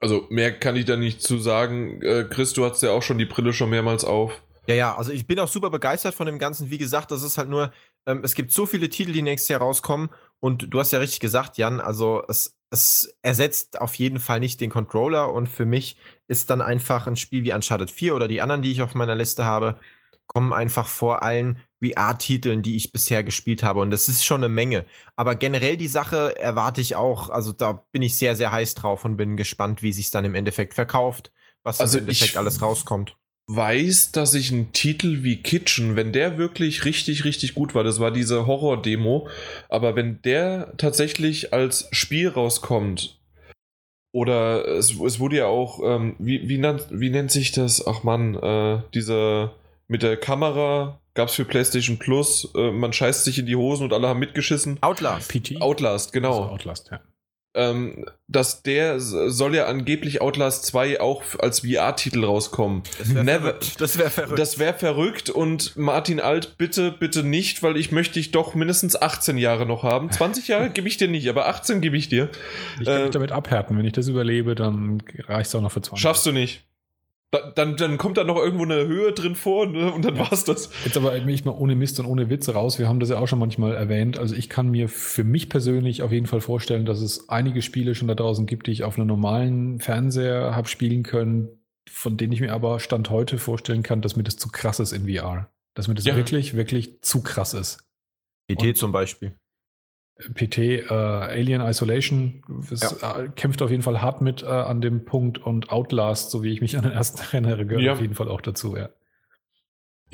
Also 0.00 0.26
mehr 0.30 0.58
kann 0.58 0.74
ich 0.74 0.86
da 0.86 0.96
nicht 0.96 1.20
zu 1.20 1.36
sagen. 1.36 2.00
Äh, 2.00 2.24
Chris, 2.30 2.54
du 2.54 2.64
hast 2.64 2.82
ja 2.82 2.92
auch 2.92 3.02
schon 3.02 3.18
die 3.18 3.26
Brille 3.26 3.52
schon 3.52 3.68
mehrmals 3.68 4.06
auf. 4.06 4.42
Ja, 4.66 4.74
ja, 4.74 4.96
also 4.96 5.12
ich 5.12 5.26
bin 5.26 5.38
auch 5.38 5.48
super 5.48 5.68
begeistert 5.68 6.14
von 6.14 6.24
dem 6.24 6.38
Ganzen. 6.38 6.70
Wie 6.70 6.78
gesagt, 6.78 7.10
das 7.10 7.22
ist 7.22 7.36
halt 7.36 7.50
nur, 7.50 7.74
ähm, 8.06 8.22
es 8.24 8.34
gibt 8.34 8.52
so 8.52 8.64
viele 8.64 8.88
Titel, 8.88 9.12
die 9.12 9.20
nächstes 9.20 9.50
Jahr 9.50 9.60
rauskommen. 9.60 10.08
Und 10.40 10.72
du 10.72 10.80
hast 10.80 10.92
ja 10.92 10.98
richtig 10.98 11.20
gesagt, 11.20 11.58
Jan, 11.58 11.78
also 11.78 12.22
es, 12.26 12.53
es 12.70 13.16
ersetzt 13.22 13.80
auf 13.80 13.94
jeden 13.94 14.18
Fall 14.18 14.40
nicht 14.40 14.60
den 14.60 14.70
Controller. 14.70 15.32
Und 15.32 15.48
für 15.48 15.64
mich 15.64 15.96
ist 16.26 16.50
dann 16.50 16.62
einfach 16.62 17.06
ein 17.06 17.16
Spiel 17.16 17.44
wie 17.44 17.52
Uncharted 17.52 17.90
4 17.90 18.14
oder 18.14 18.28
die 18.28 18.42
anderen, 18.42 18.62
die 18.62 18.72
ich 18.72 18.82
auf 18.82 18.94
meiner 18.94 19.14
Liste 19.14 19.44
habe, 19.44 19.78
kommen 20.26 20.52
einfach 20.52 20.86
vor 20.86 21.22
allen 21.22 21.60
VR-Titeln, 21.82 22.62
die 22.62 22.76
ich 22.76 22.92
bisher 22.92 23.22
gespielt 23.22 23.62
habe. 23.62 23.80
Und 23.80 23.90
das 23.90 24.08
ist 24.08 24.24
schon 24.24 24.42
eine 24.42 24.48
Menge. 24.48 24.86
Aber 25.16 25.34
generell 25.34 25.76
die 25.76 25.88
Sache 25.88 26.38
erwarte 26.38 26.80
ich 26.80 26.96
auch. 26.96 27.28
Also 27.30 27.52
da 27.52 27.84
bin 27.92 28.02
ich 28.02 28.16
sehr, 28.16 28.36
sehr 28.36 28.50
heiß 28.50 28.74
drauf 28.74 29.04
und 29.04 29.16
bin 29.16 29.36
gespannt, 29.36 29.82
wie 29.82 29.92
sich 29.92 30.10
dann 30.10 30.24
im 30.24 30.34
Endeffekt 30.34 30.74
verkauft, 30.74 31.32
was 31.62 31.80
Also 31.80 31.98
im 31.98 32.04
Endeffekt 32.04 32.36
alles 32.36 32.62
rauskommt. 32.62 33.16
Weiß, 33.46 34.12
dass 34.12 34.34
ich 34.34 34.52
einen 34.52 34.72
Titel 34.72 35.22
wie 35.22 35.42
Kitchen, 35.42 35.96
wenn 35.96 36.12
der 36.12 36.38
wirklich 36.38 36.84
richtig, 36.84 37.24
richtig 37.24 37.54
gut 37.54 37.74
war, 37.74 37.84
das 37.84 38.00
war 38.00 38.10
diese 38.10 38.46
Horror-Demo, 38.46 39.28
aber 39.68 39.96
wenn 39.96 40.22
der 40.22 40.72
tatsächlich 40.78 41.52
als 41.52 41.88
Spiel 41.92 42.28
rauskommt, 42.28 43.18
oder 44.12 44.66
es, 44.68 44.98
es 45.00 45.18
wurde 45.18 45.38
ja 45.38 45.46
auch, 45.46 45.80
ähm, 45.84 46.14
wie, 46.20 46.48
wie, 46.48 46.58
nannt, 46.58 46.86
wie 46.90 47.10
nennt 47.10 47.32
sich 47.32 47.50
das? 47.50 47.84
Ach 47.84 48.04
man, 48.04 48.36
äh, 48.36 48.80
diese 48.94 49.50
mit 49.88 50.04
der 50.04 50.16
Kamera 50.16 51.00
gab 51.14 51.28
es 51.28 51.34
für 51.34 51.44
PlayStation 51.44 51.98
Plus, 51.98 52.52
äh, 52.54 52.70
man 52.70 52.92
scheißt 52.92 53.24
sich 53.24 53.40
in 53.40 53.46
die 53.46 53.56
Hosen 53.56 53.84
und 53.84 53.92
alle 53.92 54.08
haben 54.08 54.20
mitgeschissen. 54.20 54.78
Outlast. 54.82 55.30
PT? 55.30 55.60
Outlast, 55.60 56.12
genau. 56.12 56.42
Also 56.42 56.52
Outlast, 56.52 56.90
ja. 56.92 57.00
Ähm, 57.56 58.04
dass 58.26 58.62
der 58.64 58.98
soll 58.98 59.54
ja 59.54 59.66
angeblich 59.66 60.20
Outlast 60.20 60.66
2 60.66 61.00
auch 61.00 61.22
als 61.38 61.60
VR-Titel 61.60 62.24
rauskommen. 62.24 62.82
Das 62.98 63.14
wäre 63.14 63.24
Never- 63.24 63.40
verrückt. 63.50 63.80
Das 63.80 63.96
wäre 63.98 64.10
verrückt. 64.10 64.38
Das 64.40 64.58
wäre 64.58 64.74
verrückt 64.74 65.30
und 65.30 65.76
Martin 65.76 66.18
Alt, 66.18 66.58
bitte, 66.58 66.90
bitte 66.90 67.22
nicht, 67.22 67.62
weil 67.62 67.76
ich 67.76 67.92
möchte 67.92 68.14
dich 68.14 68.32
doch 68.32 68.56
mindestens 68.56 69.00
18 69.00 69.38
Jahre 69.38 69.66
noch 69.66 69.84
haben. 69.84 70.10
20 70.10 70.48
Jahre 70.48 70.70
gebe 70.70 70.88
ich 70.88 70.96
dir 70.96 71.06
nicht, 71.06 71.28
aber 71.28 71.46
18 71.46 71.80
gebe 71.80 71.96
ich 71.96 72.08
dir. 72.08 72.28
Ich 72.80 72.86
kann 72.86 72.96
Äh, 73.00 73.02
mich 73.04 73.10
damit 73.12 73.30
abhärten. 73.30 73.78
Wenn 73.78 73.84
ich 73.84 73.92
das 73.92 74.08
überlebe, 74.08 74.56
dann 74.56 75.00
reicht 75.28 75.46
es 75.46 75.54
auch 75.54 75.60
noch 75.60 75.70
für 75.70 75.80
20. 75.82 76.02
Schaffst 76.02 76.26
du 76.26 76.32
nicht. 76.32 76.64
Da, 77.34 77.50
dann, 77.50 77.76
dann 77.76 77.98
kommt 77.98 78.16
da 78.16 78.22
noch 78.22 78.36
irgendwo 78.36 78.62
eine 78.62 78.86
Höhe 78.86 79.10
drin 79.10 79.34
vor 79.34 79.66
ne? 79.66 79.92
und 79.92 80.04
dann 80.04 80.16
war's 80.16 80.44
das. 80.44 80.70
Jetzt 80.84 80.96
aber 80.96 81.16
ich 81.16 81.44
mal 81.44 81.50
ohne 81.50 81.74
Mist 81.74 81.98
und 81.98 82.06
ohne 82.06 82.30
Witze 82.30 82.54
raus. 82.54 82.78
Wir 82.78 82.86
haben 82.86 83.00
das 83.00 83.08
ja 83.08 83.18
auch 83.18 83.26
schon 83.26 83.40
manchmal 83.40 83.74
erwähnt. 83.74 84.18
Also 84.18 84.36
ich 84.36 84.48
kann 84.48 84.70
mir 84.70 84.88
für 84.88 85.24
mich 85.24 85.48
persönlich 85.48 86.02
auf 86.02 86.12
jeden 86.12 86.26
Fall 86.26 86.40
vorstellen, 86.40 86.86
dass 86.86 87.00
es 87.00 87.28
einige 87.28 87.60
Spiele 87.60 87.96
schon 87.96 88.06
da 88.06 88.14
draußen 88.14 88.46
gibt, 88.46 88.68
die 88.68 88.70
ich 88.70 88.84
auf 88.84 88.96
einem 88.96 89.08
normalen 89.08 89.80
Fernseher 89.80 90.54
habe 90.54 90.68
spielen 90.68 91.02
können, 91.02 91.48
von 91.90 92.16
denen 92.16 92.32
ich 92.32 92.40
mir 92.40 92.52
aber 92.52 92.78
Stand 92.78 93.10
heute 93.10 93.38
vorstellen 93.38 93.82
kann, 93.82 94.00
dass 94.00 94.14
mir 94.14 94.22
das 94.22 94.36
zu 94.36 94.48
krass 94.50 94.78
ist 94.78 94.92
in 94.92 95.08
VR. 95.08 95.50
Dass 95.74 95.88
mir 95.88 95.94
das 95.94 96.04
Ja. 96.04 96.14
wirklich, 96.14 96.54
wirklich 96.54 97.02
zu 97.02 97.20
krass 97.20 97.52
ist. 97.52 97.84
PT 98.46 98.76
zum 98.76 98.92
Beispiel. 98.92 99.34
PT 100.34 100.58
äh, 100.58 100.88
Alien 100.90 101.60
Isolation 101.60 102.42
es, 102.70 102.82
äh, 103.02 103.28
kämpft 103.34 103.60
auf 103.62 103.70
jeden 103.70 103.82
Fall 103.82 104.00
hart 104.00 104.20
mit 104.20 104.42
äh, 104.42 104.46
an 104.46 104.80
dem 104.80 105.04
Punkt 105.04 105.38
und 105.38 105.70
Outlast, 105.70 106.30
so 106.30 106.42
wie 106.42 106.52
ich 106.52 106.60
mich 106.60 106.76
an 106.76 106.84
den 106.84 106.92
ersten 106.92 107.20
erinnere, 107.32 107.66
gehört 107.66 107.82
Ja. 107.84 107.92
auf 107.94 108.00
jeden 108.00 108.14
Fall 108.14 108.28
auch 108.28 108.40
dazu. 108.40 108.76
Ja. 108.76 108.90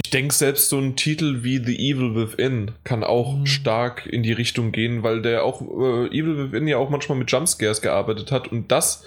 Ich 0.03 0.09
denke, 0.11 0.33
selbst 0.33 0.71
so 0.71 0.79
ein 0.79 0.97
Titel 0.97 1.43
wie 1.43 1.59
The 1.63 1.77
Evil 1.91 2.15
Within 2.15 2.73
kann 2.85 3.05
auch 3.05 3.37
Mhm. 3.41 3.47
stark 3.47 4.07
in 4.07 4.23
die 4.23 4.33
Richtung 4.33 4.73
gehen, 4.73 5.03
weil 5.03 5.21
der 5.21 5.45
auch 5.45 5.61
äh, 5.61 6.07
Evil 6.09 6.39
Within 6.51 6.67
ja 6.67 6.79
auch 6.79 6.89
manchmal 6.89 7.19
mit 7.19 7.31
Jumpscares 7.31 7.83
gearbeitet 7.83 8.33
hat 8.33 8.49
und 8.51 8.73
das 8.73 9.05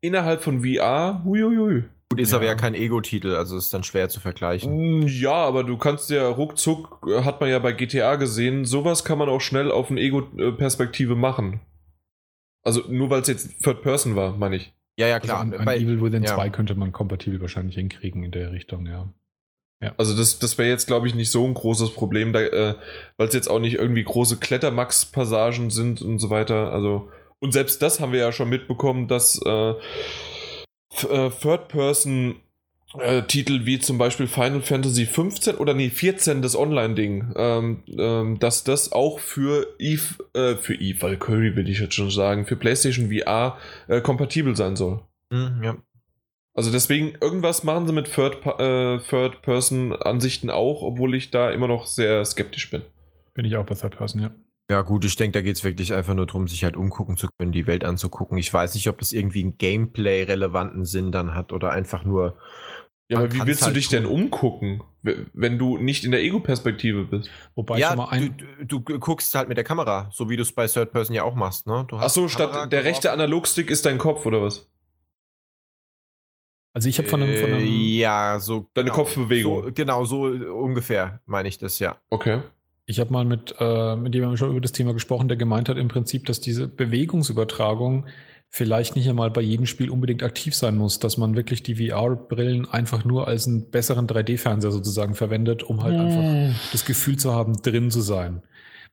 innerhalb 0.00 0.40
von 0.40 0.64
VR, 0.64 1.22
huiuiui. 1.24 1.84
Gut, 2.10 2.20
ist 2.20 2.32
Ja. 2.32 2.38
aber 2.38 2.46
ja 2.46 2.54
kein 2.56 2.74
Ego-Titel, 2.74 3.34
also 3.36 3.56
ist 3.56 3.72
dann 3.72 3.84
schwer 3.84 4.08
zu 4.08 4.18
vergleichen. 4.20 5.00
Mm, 5.02 5.06
Ja, 5.06 5.32
aber 5.32 5.62
du 5.64 5.76
kannst 5.78 6.10
ja 6.10 6.28
ruckzuck, 6.28 7.06
äh, 7.08 7.22
hat 7.22 7.40
man 7.40 7.48
ja 7.50 7.58
bei 7.60 7.72
GTA 7.72 8.16
gesehen, 8.16 8.64
sowas 8.64 9.04
kann 9.04 9.18
man 9.18 9.28
auch 9.28 9.40
schnell 9.40 9.70
auf 9.70 9.90
eine 9.90 10.00
Ego-Perspektive 10.00 11.14
machen. 11.14 11.60
Also 12.62 12.82
nur 12.88 13.10
weil 13.10 13.22
es 13.22 13.28
jetzt 13.28 13.62
Third 13.62 13.82
Person 13.82 14.16
war, 14.16 14.36
meine 14.36 14.56
ich. 14.56 14.72
Ja, 14.98 15.06
ja, 15.06 15.14
Also 15.14 15.26
klar. 15.28 15.40
an, 15.40 15.54
an 15.54 15.64
Bei- 15.64 15.76
Evil 15.78 16.02
Within 16.02 16.24
ja. 16.24 16.34
2 16.34 16.50
könnte 16.50 16.74
man 16.74 16.92
kompatibel 16.92 17.40
wahrscheinlich 17.40 17.76
hinkriegen 17.76 18.22
in 18.24 18.32
der 18.32 18.50
Richtung, 18.52 18.86
ja. 18.86 19.08
Ja. 19.82 19.94
Also 19.96 20.14
das, 20.14 20.38
das 20.40 20.58
wäre 20.58 20.68
jetzt, 20.68 20.86
glaube 20.88 21.06
ich, 21.06 21.14
nicht 21.14 21.30
so 21.30 21.46
ein 21.46 21.54
großes 21.54 21.94
Problem, 21.94 22.34
äh, 22.34 22.74
weil 23.16 23.28
es 23.28 23.32
jetzt 23.34 23.48
auch 23.48 23.60
nicht 23.60 23.76
irgendwie 23.76 24.02
große 24.04 24.36
Klettermax-Passagen 24.36 25.70
sind 25.70 26.02
und 26.02 26.18
so 26.18 26.28
weiter. 26.28 26.70
Also 26.72 27.08
und 27.38 27.52
selbst 27.52 27.80
das 27.80 27.98
haben 28.00 28.12
wir 28.12 28.18
ja 28.20 28.32
schon 28.32 28.50
mitbekommen, 28.50 29.08
dass 29.08 29.40
äh, 29.46 29.74
äh 31.04 31.30
Third-Person 31.30 32.36
äh, 32.98 33.22
Titel 33.22 33.66
wie 33.66 33.78
zum 33.78 33.98
Beispiel 33.98 34.26
Final 34.26 34.62
Fantasy 34.62 35.06
15 35.06 35.56
oder 35.56 35.74
nee 35.74 35.90
14 35.90 36.42
das 36.42 36.56
Online-Ding, 36.56 37.32
ähm, 37.36 37.82
ähm, 37.96 38.38
dass 38.40 38.64
das 38.64 38.92
auch 38.92 39.20
für 39.20 39.66
Eve, 39.78 40.24
äh, 40.34 40.56
für 40.56 40.74
Eve 40.74 41.02
Valkyrie 41.02 41.54
will 41.54 41.68
ich 41.68 41.78
jetzt 41.78 41.94
schon 41.94 42.10
sagen, 42.10 42.46
für 42.46 42.56
PlayStation 42.56 43.12
VR 43.12 43.58
äh, 43.86 44.00
kompatibel 44.00 44.56
sein 44.56 44.76
soll. 44.76 45.00
Mhm, 45.30 45.62
ja. 45.62 45.76
Also 46.52 46.72
deswegen, 46.72 47.14
irgendwas 47.20 47.62
machen 47.62 47.86
sie 47.86 47.92
mit 47.92 48.08
äh, 48.08 48.98
Third-Person-Ansichten 48.98 50.48
Third 50.48 50.56
auch, 50.56 50.82
obwohl 50.82 51.14
ich 51.14 51.30
da 51.30 51.50
immer 51.50 51.68
noch 51.68 51.86
sehr 51.86 52.24
skeptisch 52.24 52.70
bin. 52.70 52.82
Bin 53.34 53.44
ich 53.44 53.56
auch 53.56 53.64
bei 53.64 53.76
Third-Person, 53.76 54.20
ja. 54.20 54.30
Ja, 54.70 54.82
gut, 54.82 55.04
ich 55.04 55.16
denke, 55.16 55.36
da 55.36 55.42
geht 55.42 55.56
es 55.56 55.64
wirklich 55.64 55.92
einfach 55.92 56.14
nur 56.14 56.26
darum, 56.26 56.46
sich 56.46 56.62
halt 56.62 56.76
umgucken 56.76 57.16
zu 57.16 57.26
können, 57.36 57.50
die 57.50 57.66
Welt 57.66 57.84
anzugucken. 57.84 58.38
Ich 58.38 58.54
weiß 58.54 58.74
nicht, 58.74 58.88
ob 58.88 58.98
das 58.98 59.10
irgendwie 59.10 59.40
einen 59.40 59.58
Gameplay-relevanten 59.58 60.84
Sinn 60.84 61.10
dann 61.10 61.34
hat 61.34 61.52
oder 61.52 61.72
einfach 61.72 62.04
nur. 62.04 62.38
Ja, 63.08 63.18
aber 63.18 63.32
wie 63.32 63.44
willst 63.46 63.62
halt 63.62 63.74
du 63.74 63.80
dich 63.80 63.88
tun. 63.88 64.04
denn 64.04 64.06
umgucken, 64.06 64.84
wenn 65.02 65.58
du 65.58 65.76
nicht 65.76 66.04
in 66.04 66.12
der 66.12 66.22
Ego-Perspektive 66.22 67.02
bist? 67.02 67.28
Wobei 67.56 67.78
ja, 67.78 67.98
ein 68.10 68.36
du, 68.60 68.78
du, 68.78 68.98
guckst 69.00 69.34
halt 69.34 69.48
mit 69.48 69.56
der 69.56 69.64
Kamera, 69.64 70.08
so 70.12 70.30
wie 70.30 70.36
du 70.36 70.42
es 70.42 70.52
bei 70.52 70.68
Third 70.68 70.92
Person 70.92 71.16
ja 71.16 71.24
auch 71.24 71.34
machst, 71.34 71.66
ne? 71.66 71.84
Du 71.88 71.96
Ach 71.96 72.08
so, 72.08 72.28
statt 72.28 72.70
der 72.70 72.84
rechte 72.84 73.10
Analogstick 73.10 73.72
ist 73.72 73.86
dein 73.86 73.98
Kopf 73.98 74.24
oder 74.24 74.40
was? 74.40 74.70
Also 76.74 76.88
ich 76.88 76.96
habe 76.98 77.08
von 77.08 77.24
einem, 77.24 77.36
von 77.36 77.50
einem 77.50 77.66
äh, 77.66 77.98
ja, 77.98 78.38
so 78.38 78.70
deine 78.74 78.90
genau, 78.90 79.02
Kopfbewegung. 79.02 79.64
So, 79.64 79.72
genau, 79.74 80.04
so 80.04 80.26
ungefähr 80.26 81.20
meine 81.26 81.48
ich 81.48 81.58
das 81.58 81.80
ja. 81.80 81.96
Okay. 82.10 82.42
Ich 82.90 82.98
habe 82.98 83.12
mal 83.12 83.24
mit, 83.24 83.54
äh, 83.60 83.94
mit 83.94 84.16
jemandem 84.16 84.36
schon 84.36 84.50
über 84.50 84.60
das 84.60 84.72
Thema 84.72 84.92
gesprochen, 84.92 85.28
der 85.28 85.36
gemeint 85.36 85.68
hat 85.68 85.78
im 85.78 85.86
Prinzip, 85.86 86.26
dass 86.26 86.40
diese 86.40 86.66
Bewegungsübertragung 86.66 88.06
vielleicht 88.48 88.96
nicht 88.96 89.08
einmal 89.08 89.30
bei 89.30 89.42
jedem 89.42 89.66
Spiel 89.66 89.90
unbedingt 89.90 90.24
aktiv 90.24 90.56
sein 90.56 90.76
muss, 90.76 90.98
dass 90.98 91.16
man 91.16 91.36
wirklich 91.36 91.62
die 91.62 91.76
VR-Brillen 91.76 92.68
einfach 92.68 93.04
nur 93.04 93.28
als 93.28 93.46
einen 93.46 93.70
besseren 93.70 94.08
3D-Fernseher 94.08 94.72
sozusagen 94.72 95.14
verwendet, 95.14 95.62
um 95.62 95.84
halt 95.84 95.96
mm. 95.96 96.00
einfach 96.00 96.60
das 96.72 96.84
Gefühl 96.84 97.16
zu 97.16 97.32
haben, 97.32 97.62
drin 97.62 97.92
zu 97.92 98.00
sein. 98.00 98.42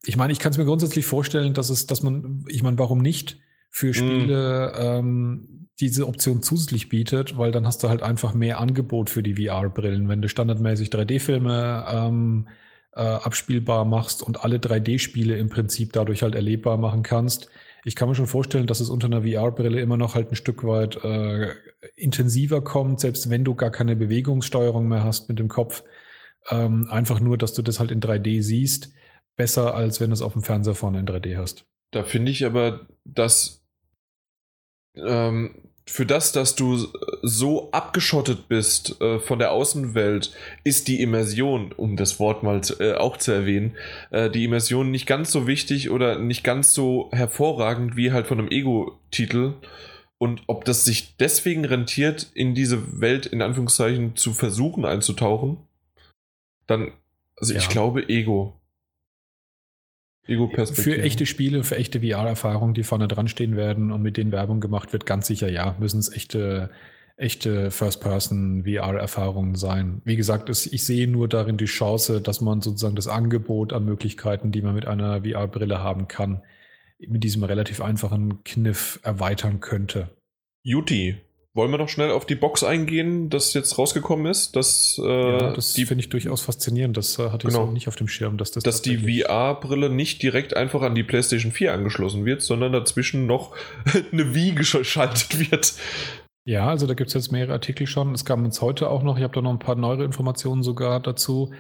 Ich 0.04 0.16
meine, 0.16 0.32
ich 0.32 0.38
kann 0.38 0.52
es 0.52 0.60
mir 0.60 0.66
grundsätzlich 0.66 1.08
vorstellen, 1.08 1.56
dass 1.56 1.72
es, 1.72 1.88
dass 1.88 2.04
man, 2.04 2.46
ich 2.50 2.62
meine, 2.62 2.78
warum 2.78 3.00
nicht 3.00 3.40
für 3.72 3.96
Spiele 3.96 4.74
mm. 4.76 4.80
ähm, 4.80 5.68
diese 5.80 6.08
Option 6.08 6.44
zusätzlich 6.44 6.88
bietet, 6.90 7.36
weil 7.36 7.52
dann 7.52 7.66
hast 7.66 7.84
du 7.84 7.90
halt 7.90 8.04
einfach 8.04 8.36
mehr 8.36 8.60
Angebot 8.60 9.10
für 9.10 9.24
die 9.24 9.44
VR-Brillen. 9.44 10.08
Wenn 10.08 10.22
du 10.22 10.30
standardmäßig 10.30 10.90
3D-Filme 10.90 11.86
ähm, 11.90 12.48
äh, 12.98 13.00
abspielbar 13.00 13.86
machst 13.86 14.24
und 14.24 14.44
alle 14.44 14.58
3D-Spiele 14.58 15.38
im 15.38 15.50
Prinzip 15.50 15.94
dadurch 15.94 16.24
halt 16.24 16.36
erlebbar 16.36 16.78
machen 16.78 17.04
kannst. 17.04 17.50
Ich 17.86 17.96
kann 17.96 18.10
mir 18.10 18.16
schon 18.16 18.28
vorstellen, 18.28 18.68
dass 18.68 18.80
es 18.80 18.90
unter 18.90 19.08
einer 19.08 19.22
VR-Brille 19.22 19.80
immer 19.80 19.98
noch 19.98 20.16
halt 20.16 20.32
ein 20.32 20.36
Stück 20.36 20.64
weit 20.66 21.04
äh, 21.04 21.54
intensiver 21.96 22.62
kommt, 22.62 23.00
selbst 23.00 23.30
wenn 23.30 23.44
du 23.46 23.56
gar 23.56 23.70
keine 23.70 23.96
Bewegungssteuerung 23.96 24.88
mehr 24.88 25.04
hast 25.04 25.30
mit 25.30 25.40
dem 25.40 25.48
Kopf. 25.48 25.84
Ähm, 26.50 26.88
einfach 26.90 27.20
nur, 27.20 27.38
dass 27.38 27.54
du 27.54 27.62
das 27.62 27.80
halt 27.80 27.92
in 27.92 28.02
3D 28.02 28.42
siehst, 28.42 28.94
besser 29.36 29.76
als 29.76 30.02
wenn 30.02 30.10
du 30.10 30.14
es 30.16 30.22
auf 30.22 30.34
dem 30.34 30.44
Fernseher 30.44 30.76
vorne 30.76 31.00
in 31.00 31.06
3D 31.06 31.38
hast. 31.38 31.66
Da 31.92 32.04
finde 32.04 32.32
ich 32.32 32.46
aber, 32.46 32.88
dass 33.06 33.64
ähm, 34.96 35.70
für 35.90 36.06
das, 36.06 36.34
dass 36.34 36.56
du 36.56 36.88
so 37.24 37.72
abgeschottet 37.72 38.50
bist 38.50 39.00
äh, 39.02 39.20
von 39.20 39.40
der 39.40 39.52
Außenwelt, 39.52 40.34
ist 40.64 40.88
die 40.88 41.02
Immersion, 41.02 41.72
um 41.72 41.96
das 41.96 42.20
Wort 42.20 42.44
mal 42.44 42.62
äh, 42.80 42.94
auch 42.94 43.18
zu 43.18 43.32
erwähnen, 43.32 43.76
äh, 44.12 44.30
die 44.30 44.44
Immersion 44.44 44.92
nicht 44.92 45.08
ganz 45.08 45.32
so 45.32 45.48
wichtig 45.48 45.90
oder 45.90 46.20
nicht 46.20 46.44
ganz 46.44 46.74
so 46.74 47.10
hervorragend 47.14 47.96
wie 47.96 48.12
halt 48.12 48.28
von 48.28 48.40
einem 48.40 48.52
Ego-Titel. 48.52 49.54
Und 50.18 50.42
ob 50.48 50.66
das 50.66 50.84
sich 50.84 51.16
deswegen 51.18 51.64
rentiert, 51.64 52.32
in 52.34 52.54
diese 52.54 53.00
Welt 53.00 53.26
in 53.26 53.42
Anführungszeichen 53.42 54.16
zu 54.16 54.34
versuchen 54.34 54.84
einzutauchen, 54.84 55.58
dann, 56.66 56.92
also 57.38 57.54
ja. 57.54 57.60
ich 57.60 57.70
glaube 57.70 58.10
Ego. 58.10 58.54
Für 60.28 61.02
echte 61.02 61.26
Spiele, 61.26 61.64
für 61.64 61.78
echte 61.78 62.02
VR-Erfahrungen, 62.02 62.74
die 62.74 62.84
vorne 62.84 63.08
dran 63.08 63.28
stehen 63.28 63.56
werden 63.56 63.92
und 63.92 64.02
mit 64.02 64.18
denen 64.18 64.32
Werbung 64.32 64.60
gemacht 64.60 64.94
wird, 64.94 65.06
ganz 65.06 65.28
sicher 65.28 65.50
ja, 65.50 65.76
müssen 65.80 66.00
es 66.00 66.12
echte, 66.12 66.70
echte 67.16 67.72
First-Person-VR-Erfahrungen 67.72 69.56
sein. 69.56 70.02
Wie 70.04 70.18
gesagt, 70.18 70.50
ich 70.50 70.86
sehe 70.86 71.08
nur 71.08 71.28
darin 71.28 71.58
die 71.58 71.66
Chance, 71.66 72.22
dass 72.22 72.42
man 72.42 72.62
sozusagen 72.62 72.96
das 72.96 73.08
Angebot 73.08 73.72
an 73.74 73.86
Möglichkeiten, 73.86 74.52
die 74.52 74.62
man 74.62 74.76
mit 74.76 74.86
einer 74.86 75.24
VR-Brille 75.24 75.80
haben 75.80 76.08
kann, 76.08 76.44
mit 77.00 77.24
diesem 77.24 77.44
relativ 77.44 77.82
einfachen 77.82 78.44
Kniff 78.44 79.00
erweitern 79.04 79.62
könnte. 79.62 80.10
Juti, 80.64 81.16
wollen 81.58 81.72
wir 81.72 81.80
noch 81.80 81.90
schnell 81.90 82.12
auf 82.12 82.26
die 82.26 82.36
Box 82.36 82.64
eingehen, 82.64 83.30
das 83.30 83.54
jetzt 83.54 83.78
rausgekommen 83.78 84.28
ist? 84.28 84.56
Dass, 84.56 85.02
äh, 85.04 85.32
ja, 85.32 85.52
das 85.54 85.74
finde 85.74 86.00
ich 86.00 86.10
durchaus 86.10 86.42
faszinierend. 86.42 86.96
Das 86.96 87.18
äh, 87.18 87.32
hatte 87.32 87.48
ich 87.48 87.54
genau. 87.54 87.66
so 87.66 87.72
nicht 87.72 87.88
auf 87.88 87.96
dem 87.96 88.08
Schirm. 88.08 88.38
Dass, 88.38 88.52
das 88.52 88.64
dass 88.64 88.82
die 88.84 88.98
VR-Brille 88.98 89.90
nicht 89.90 90.22
direkt 90.22 90.56
einfach 90.56 90.84
an 90.84 90.96
die 90.96 91.04
PlayStation 91.04 91.52
4 91.52 91.74
angeschlossen 91.74 92.26
wird, 92.26 92.44
sondern 92.44 92.72
dazwischen 92.72 93.26
noch 93.26 93.56
eine 94.12 94.36
Wii 94.36 94.52
geschaltet 94.52 95.52
wird. 95.52 95.74
Ja, 96.46 96.70
also 96.70 96.88
da 96.88 96.94
gibt 96.94 97.10
es 97.10 97.14
jetzt 97.16 97.32
mehrere 97.32 97.54
Artikel 97.54 97.88
schon. 97.88 98.14
Es 98.14 98.24
kam 98.24 98.46
uns 98.46 98.62
heute 98.62 98.90
auch 98.90 99.04
noch, 99.04 99.18
ich 99.18 99.24
habe 99.24 99.34
da 99.34 99.42
noch 99.42 99.52
ein 99.52 99.60
paar 99.60 99.76
neuere 99.76 100.06
Informationen 100.06 100.64
sogar 100.64 101.02
dazu 101.02 101.52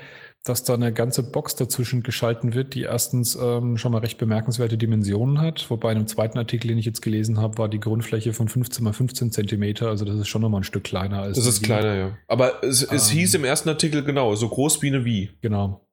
dass 0.49 0.63
da 0.63 0.73
eine 0.73 0.93
ganze 0.93 1.23
Box 1.23 1.55
dazwischen 1.55 2.03
geschalten 2.03 2.53
wird, 2.53 2.73
die 2.73 2.83
erstens 2.83 3.37
ähm, 3.41 3.77
schon 3.77 3.91
mal 3.91 3.99
recht 3.99 4.17
bemerkenswerte 4.17 4.77
Dimensionen 4.77 5.39
hat. 5.39 5.69
Wobei 5.69 5.91
in 5.91 5.97
einem 5.97 6.07
zweiten 6.07 6.37
Artikel, 6.37 6.67
den 6.67 6.77
ich 6.77 6.85
jetzt 6.85 7.01
gelesen 7.01 7.39
habe, 7.39 7.57
war 7.57 7.69
die 7.69 7.79
Grundfläche 7.79 8.33
von 8.33 8.47
15 8.47 8.83
mal 8.83 8.93
15 8.93 9.31
Zentimeter. 9.31 9.89
Also 9.89 10.05
das 10.05 10.15
ist 10.17 10.27
schon 10.27 10.41
nochmal 10.41 10.61
ein 10.61 10.63
Stück 10.63 10.83
kleiner 10.83 11.21
als. 11.21 11.37
Das 11.37 11.45
ist 11.45 11.63
kleiner, 11.63 11.95
ja. 11.95 12.17
Aber 12.27 12.63
es, 12.63 12.83
es 12.83 13.11
ähm, 13.11 13.17
hieß 13.17 13.33
im 13.35 13.43
ersten 13.43 13.69
Artikel 13.69 14.03
genau, 14.03 14.35
so 14.35 14.49
groß 14.49 14.81
wie 14.81 14.87
eine 14.87 15.05
Wii. 15.05 15.31
Genau. 15.41 15.87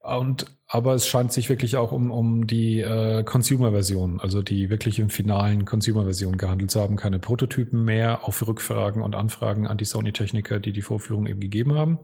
Und 0.00 0.46
aber 0.66 0.94
es 0.94 1.06
scheint 1.06 1.32
sich 1.32 1.48
wirklich 1.48 1.76
auch 1.76 1.92
um, 1.92 2.10
um 2.10 2.46
die 2.46 2.80
äh, 2.80 3.22
Consumer-Version, 3.24 4.20
also 4.20 4.40
die 4.42 4.70
wirklich 4.70 4.98
im 4.98 5.10
finalen 5.10 5.64
Consumer-Version 5.64 6.38
gehandelt 6.38 6.70
zu 6.70 6.80
haben. 6.80 6.96
Keine 6.96 7.18
Prototypen 7.18 7.84
mehr 7.84 8.24
auf 8.24 8.44
Rückfragen 8.46 9.02
und 9.02 9.14
Anfragen 9.14 9.66
an 9.66 9.76
die 9.76 9.84
Sony-Techniker, 9.84 10.60
die 10.60 10.72
die 10.72 10.82
Vorführung 10.82 11.26
eben 11.26 11.40
gegeben 11.40 11.74
haben. 11.74 11.98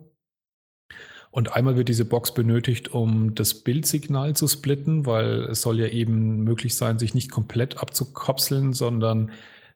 Und 1.30 1.52
einmal 1.54 1.76
wird 1.76 1.88
diese 1.88 2.04
Box 2.04 2.32
benötigt, 2.32 2.88
um 2.88 3.34
das 3.34 3.54
Bildsignal 3.54 4.34
zu 4.34 4.48
splitten, 4.48 5.04
weil 5.06 5.42
es 5.50 5.60
soll 5.60 5.78
ja 5.78 5.88
eben 5.88 6.42
möglich 6.42 6.74
sein, 6.74 6.98
sich 6.98 7.14
nicht 7.14 7.30
komplett 7.30 7.78
abzukopseln, 7.78 8.72
sondern 8.72 9.30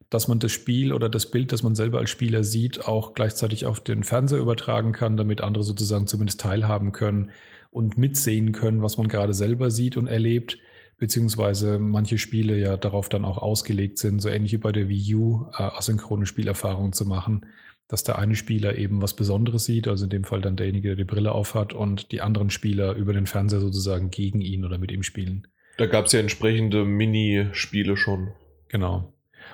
dass 0.08 0.28
man 0.28 0.38
das 0.38 0.52
Spiel 0.52 0.92
oder 0.92 1.08
das 1.08 1.30
Bild, 1.30 1.52
das 1.52 1.62
man 1.62 1.74
selber 1.74 1.98
als 1.98 2.10
Spieler 2.10 2.44
sieht, 2.44 2.86
auch 2.86 3.14
gleichzeitig 3.14 3.66
auf 3.66 3.80
den 3.80 4.02
Fernseher 4.02 4.40
übertragen 4.40 4.92
kann, 4.92 5.16
damit 5.16 5.40
andere 5.40 5.64
sozusagen 5.64 6.06
zumindest 6.06 6.40
teilhaben 6.40 6.92
können 6.92 7.30
und 7.70 7.96
mitsehen 7.96 8.52
können, 8.52 8.82
was 8.82 8.98
man 8.98 9.08
gerade 9.08 9.32
selber 9.32 9.70
sieht 9.70 9.96
und 9.96 10.06
erlebt, 10.06 10.58
beziehungsweise 10.98 11.78
manche 11.78 12.18
Spiele 12.18 12.58
ja 12.58 12.76
darauf 12.76 13.08
dann 13.08 13.24
auch 13.24 13.38
ausgelegt 13.38 13.98
sind, 13.98 14.20
so 14.20 14.28
ähnlich 14.28 14.52
wie 14.52 14.58
bei 14.58 14.72
der 14.72 14.88
Wii 14.88 15.14
U, 15.14 15.46
äh, 15.56 15.62
asynchrone 15.62 16.26
Spielerfahrungen 16.26 16.92
zu 16.92 17.06
machen 17.06 17.46
dass 17.88 18.04
der 18.04 18.18
eine 18.18 18.36
Spieler 18.36 18.78
eben 18.78 19.02
was 19.02 19.14
Besonderes 19.14 19.64
sieht, 19.64 19.88
also 19.88 20.04
in 20.04 20.10
dem 20.10 20.24
Fall 20.24 20.40
dann 20.40 20.56
derjenige, 20.56 20.88
der 20.88 20.96
die 20.96 21.04
Brille 21.04 21.32
aufhat 21.32 21.72
und 21.72 22.12
die 22.12 22.20
anderen 22.20 22.50
Spieler 22.50 22.94
über 22.94 23.12
den 23.12 23.26
Fernseher 23.26 23.60
sozusagen 23.60 24.10
gegen 24.10 24.40
ihn 24.40 24.64
oder 24.64 24.78
mit 24.78 24.90
ihm 24.90 25.02
spielen. 25.02 25.46
Da 25.76 25.86
gab 25.86 26.06
es 26.06 26.12
ja 26.12 26.20
entsprechende 26.20 26.84
Minispiele 26.84 27.96
schon. 27.96 28.32
Genau. 28.68 29.11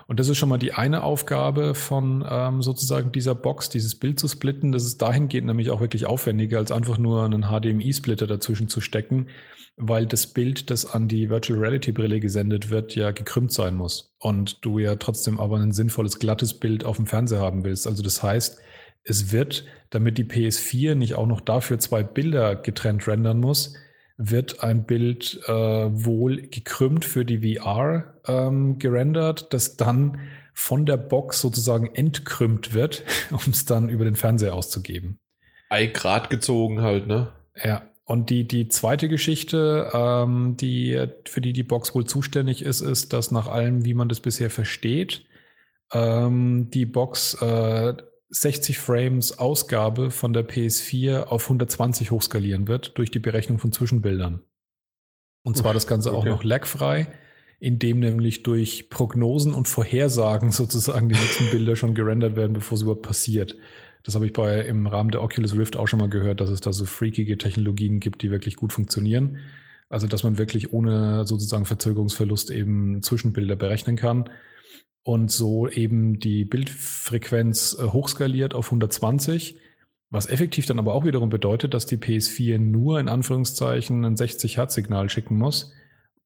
Und 0.09 0.19
das 0.19 0.31
ist 0.31 0.39
schon 0.39 0.49
mal 0.49 0.57
die 0.57 0.73
eine 0.73 1.03
Aufgabe 1.03 1.75
von 1.75 2.25
ähm, 2.27 2.63
sozusagen 2.63 3.13
dieser 3.13 3.35
Box, 3.35 3.69
dieses 3.69 3.95
Bild 3.95 4.19
zu 4.19 4.27
splitten. 4.27 4.73
Das 4.73 4.85
ist 4.85 5.03
dahingehend 5.03 5.47
nämlich 5.47 5.71
auch 5.71 5.83
wirklich 5.83 6.07
aufwendiger, 6.07 6.57
als 6.57 6.73
einfach 6.73 6.97
nur 6.97 7.25
einen 7.25 7.43
HDMI-Splitter 7.43 8.27
dazwischen 8.27 8.69
zu 8.69 8.81
stecken, 8.81 9.27
weil 9.77 10.07
das 10.07 10.27
Bild, 10.27 10.71
das 10.71 10.87
an 10.87 11.09
die 11.09 11.29
Virtual 11.29 11.59
Reality 11.59 11.93
Brille 11.93 12.21
gesendet 12.21 12.71
wird, 12.71 12.95
ja 12.95 13.11
gekrümmt 13.11 13.53
sein 13.53 13.75
muss. 13.75 14.15
Und 14.19 14.65
du 14.65 14.79
ja 14.79 14.97
trotzdem 14.97 15.39
aber 15.39 15.59
ein 15.59 15.73
sinnvolles, 15.73 16.19
glattes 16.19 16.55
Bild 16.55 16.85
auf 16.85 16.97
dem 16.97 17.07
Fernseher 17.07 17.41
haben 17.41 17.63
willst. 17.65 17.87
Also 17.87 18.03
das 18.03 18.23
heißt, 18.23 18.59
es 19.05 19.31
wird, 19.31 19.67
damit 19.91 20.17
die 20.17 20.25
PS4 20.25 20.95
nicht 20.95 21.17
auch 21.17 21.27
noch 21.27 21.43
dafür 21.43 21.79
zwei 21.81 22.03
Bilder 22.03 22.57
getrennt 22.57 23.07
rendern 23.07 23.41
muss, 23.41 23.75
wird 24.19 24.65
ein 24.65 24.85
Bild 24.85 25.41
äh, 25.47 25.53
wohl 25.53 26.43
gekrümmt 26.43 27.05
für 27.05 27.25
die 27.25 27.57
VR 27.57 28.15
ähm, 28.27 28.79
gerendert, 28.79 29.55
das 29.55 29.77
dann 29.77 30.21
von 30.53 30.87
der 30.87 30.97
Box 30.97 31.41
sozusagen 31.41 31.95
entkrümmt 31.95 32.75
wird, 32.75 33.05
um 33.31 33.53
es 33.53 33.65
dann 33.65 33.89
über 33.89 34.05
den 34.05 34.17
Fernseher 34.17 34.55
auszugeben. 34.55 35.19
Ei 35.71 35.87
grad 35.87 36.31
gezogen 36.31 36.83
halt, 36.83 37.07
ne? 37.07 37.33
Ja, 37.63 37.83
und 38.05 38.31
die, 38.31 38.49
die 38.49 38.69
zweite 38.69 39.09
Geschichte, 39.09 39.91
ähm, 39.93 40.57
die, 40.57 41.07
für 41.27 41.41
die 41.41 41.53
die 41.53 41.63
Box 41.63 41.95
wohl 41.95 42.07
zuständig 42.07 42.63
ist, 42.63 42.81
ist, 42.81 43.13
dass 43.13 43.31
nach 43.31 43.47
allem, 43.47 43.85
wie 43.85 43.95
man 43.95 44.09
das 44.09 44.21
bisher 44.21 44.51
versteht, 44.51 45.27
ähm, 45.93 46.71
die 46.71 46.87
Box 46.87 47.35
äh, 47.41 47.95
60 48.31 48.79
Frames 48.79 49.39
Ausgabe 49.39 50.11
von 50.11 50.33
der 50.33 50.47
PS4 50.47 51.25
auf 51.25 51.45
120 51.45 52.11
hochskalieren 52.11 52.69
wird 52.69 52.99
durch 52.99 53.11
die 53.11 53.19
Berechnung 53.19 53.59
von 53.59 53.73
Zwischenbildern. 53.73 54.43
Und 55.45 55.57
zwar 55.57 55.73
das 55.73 55.87
Ganze 55.87 56.13
auch 56.13 56.19
okay. 56.19 56.29
noch 56.29 56.45
lagfrei, 56.45 57.07
indem 57.59 58.01
nämlich 58.01 58.43
durch 58.43 58.91
Prognosen 58.91 59.55
und 59.55 59.67
Vorhersagen 59.67 60.51
sozusagen 60.53 61.09
die 61.09 61.15
nächsten 61.15 61.51
Bilder 61.51 61.75
schon 61.75 61.95
gerendert 61.95 62.37
werden, 62.37 62.53
bevor 62.53 62.77
es 62.77 62.83
überhaupt 62.83 63.03
passiert. 63.03 63.57
Das 64.03 64.15
habe 64.15 64.27
ich 64.27 64.33
bei 64.33 64.61
im 64.61 64.87
Rahmen 64.87 65.11
der 65.11 65.23
Oculus 65.23 65.57
Rift 65.57 65.77
auch 65.77 65.89
schon 65.89 65.99
mal 65.99 66.09
gehört, 66.09 66.41
dass 66.41 66.51
es 66.51 66.61
da 66.61 66.73
so 66.73 66.85
freakige 66.85 67.39
Technologien 67.39 67.99
gibt, 67.99 68.23
die 68.23 68.31
wirklich 68.31 68.57
gut 68.57 68.73
funktionieren. 68.73 69.39
Also 69.89 70.07
dass 70.07 70.23
man 70.23 70.37
wirklich 70.37 70.73
ohne 70.73 71.27
sozusagen 71.27 71.65
Verzögerungsverlust 71.65 72.51
eben 72.51 73.03
Zwischenbilder 73.03 73.57
berechnen 73.57 73.97
kann 73.97 74.29
und 75.09 75.31
so 75.31 75.67
eben 75.69 76.19
die 76.21 76.45
Bildfrequenz 76.45 77.79
äh, 77.81 77.85
hochskaliert 77.85 78.53
auf 78.53 78.67
120, 78.67 79.59
was 80.11 80.27
effektiv 80.27 80.67
dann 80.67 80.79
aber 80.79 80.93
auch 80.93 81.07
wiederum 81.07 81.31
bedeutet, 81.31 81.73
dass 81.73 81.87
die 81.87 81.97
PS4 81.97 82.59
nur 82.59 83.01
in 83.01 83.09
Anführungszeichen 83.09 84.05
ein 84.05 84.19
60 84.19 84.59
Hertz 84.59 84.75
Signal 84.75 85.09
schicken 85.09 85.39
muss. 85.39 85.73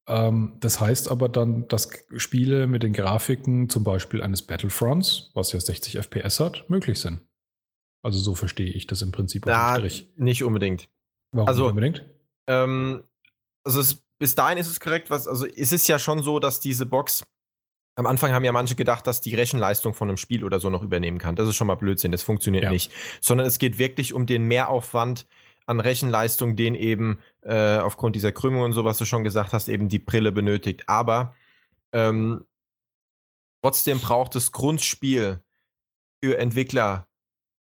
Ähm, 0.05 0.57
das 0.59 0.81
heißt 0.81 1.09
aber 1.09 1.29
dann, 1.29 1.65
dass 1.69 1.87
Spiele 2.17 2.67
mit 2.67 2.83
den 2.83 2.91
Grafiken 2.91 3.69
zum 3.69 3.85
Beispiel 3.85 4.21
eines 4.21 4.41
Battlefronts, 4.41 5.31
was 5.33 5.53
ja 5.53 5.61
60 5.61 5.99
FPS 5.99 6.41
hat, 6.41 6.69
möglich 6.69 6.99
sind. 6.99 7.21
Also 8.03 8.19
so 8.19 8.35
verstehe 8.35 8.69
ich 8.69 8.85
das 8.85 9.01
im 9.01 9.13
Prinzip 9.13 9.45
Da 9.45 9.77
Strich. 9.77 10.11
nicht 10.17 10.43
unbedingt. 10.43 10.89
Warum 11.31 11.47
also- 11.47 11.61
nicht 11.63 11.69
unbedingt? 11.69 12.05
Ähm, 12.47 13.03
also 13.63 13.79
es, 13.79 14.03
bis 14.19 14.35
dahin 14.35 14.57
ist 14.57 14.67
es 14.67 14.81
korrekt, 14.81 15.09
was, 15.09 15.25
also 15.25 15.45
es 15.45 15.71
ist 15.71 15.87
ja 15.87 15.99
schon 15.99 16.21
so, 16.21 16.39
dass 16.39 16.59
diese 16.59 16.85
Box, 16.85 17.23
am 17.95 18.05
Anfang 18.07 18.31
haben 18.31 18.43
ja 18.43 18.51
manche 18.51 18.75
gedacht, 18.75 19.05
dass 19.05 19.21
die 19.21 19.35
Rechenleistung 19.35 19.93
von 19.93 20.09
einem 20.09 20.17
Spiel 20.17 20.43
oder 20.43 20.59
so 20.59 20.69
noch 20.69 20.81
übernehmen 20.81 21.19
kann. 21.19 21.35
Das 21.35 21.47
ist 21.47 21.55
schon 21.55 21.67
mal 21.67 21.75
Blödsinn, 21.75 22.11
das 22.11 22.23
funktioniert 22.23 22.65
Ja. 22.65 22.71
nicht. 22.71 22.91
Sondern 23.21 23.45
es 23.47 23.59
geht 23.59 23.77
wirklich 23.77 24.13
um 24.13 24.25
den 24.25 24.45
Mehraufwand 24.45 25.27
an 25.65 25.79
Rechenleistung, 25.79 26.55
den 26.55 26.75
eben 26.75 27.19
äh, 27.41 27.77
aufgrund 27.77 28.15
dieser 28.15 28.31
Krümmung 28.31 28.63
und 28.63 28.73
so, 28.73 28.83
was 28.83 28.97
du 28.97 29.05
schon 29.05 29.23
gesagt 29.23 29.53
hast, 29.53 29.69
eben 29.69 29.87
die 29.89 29.99
Brille 29.99 30.31
benötigt. 30.31 30.89
Aber 30.89 31.35
ähm, 31.93 32.45
trotzdem 33.61 33.99
braucht 33.99 34.35
das 34.35 34.51
Grundspiel 34.51 35.41
für 36.23 36.37
Entwickler, 36.37 37.07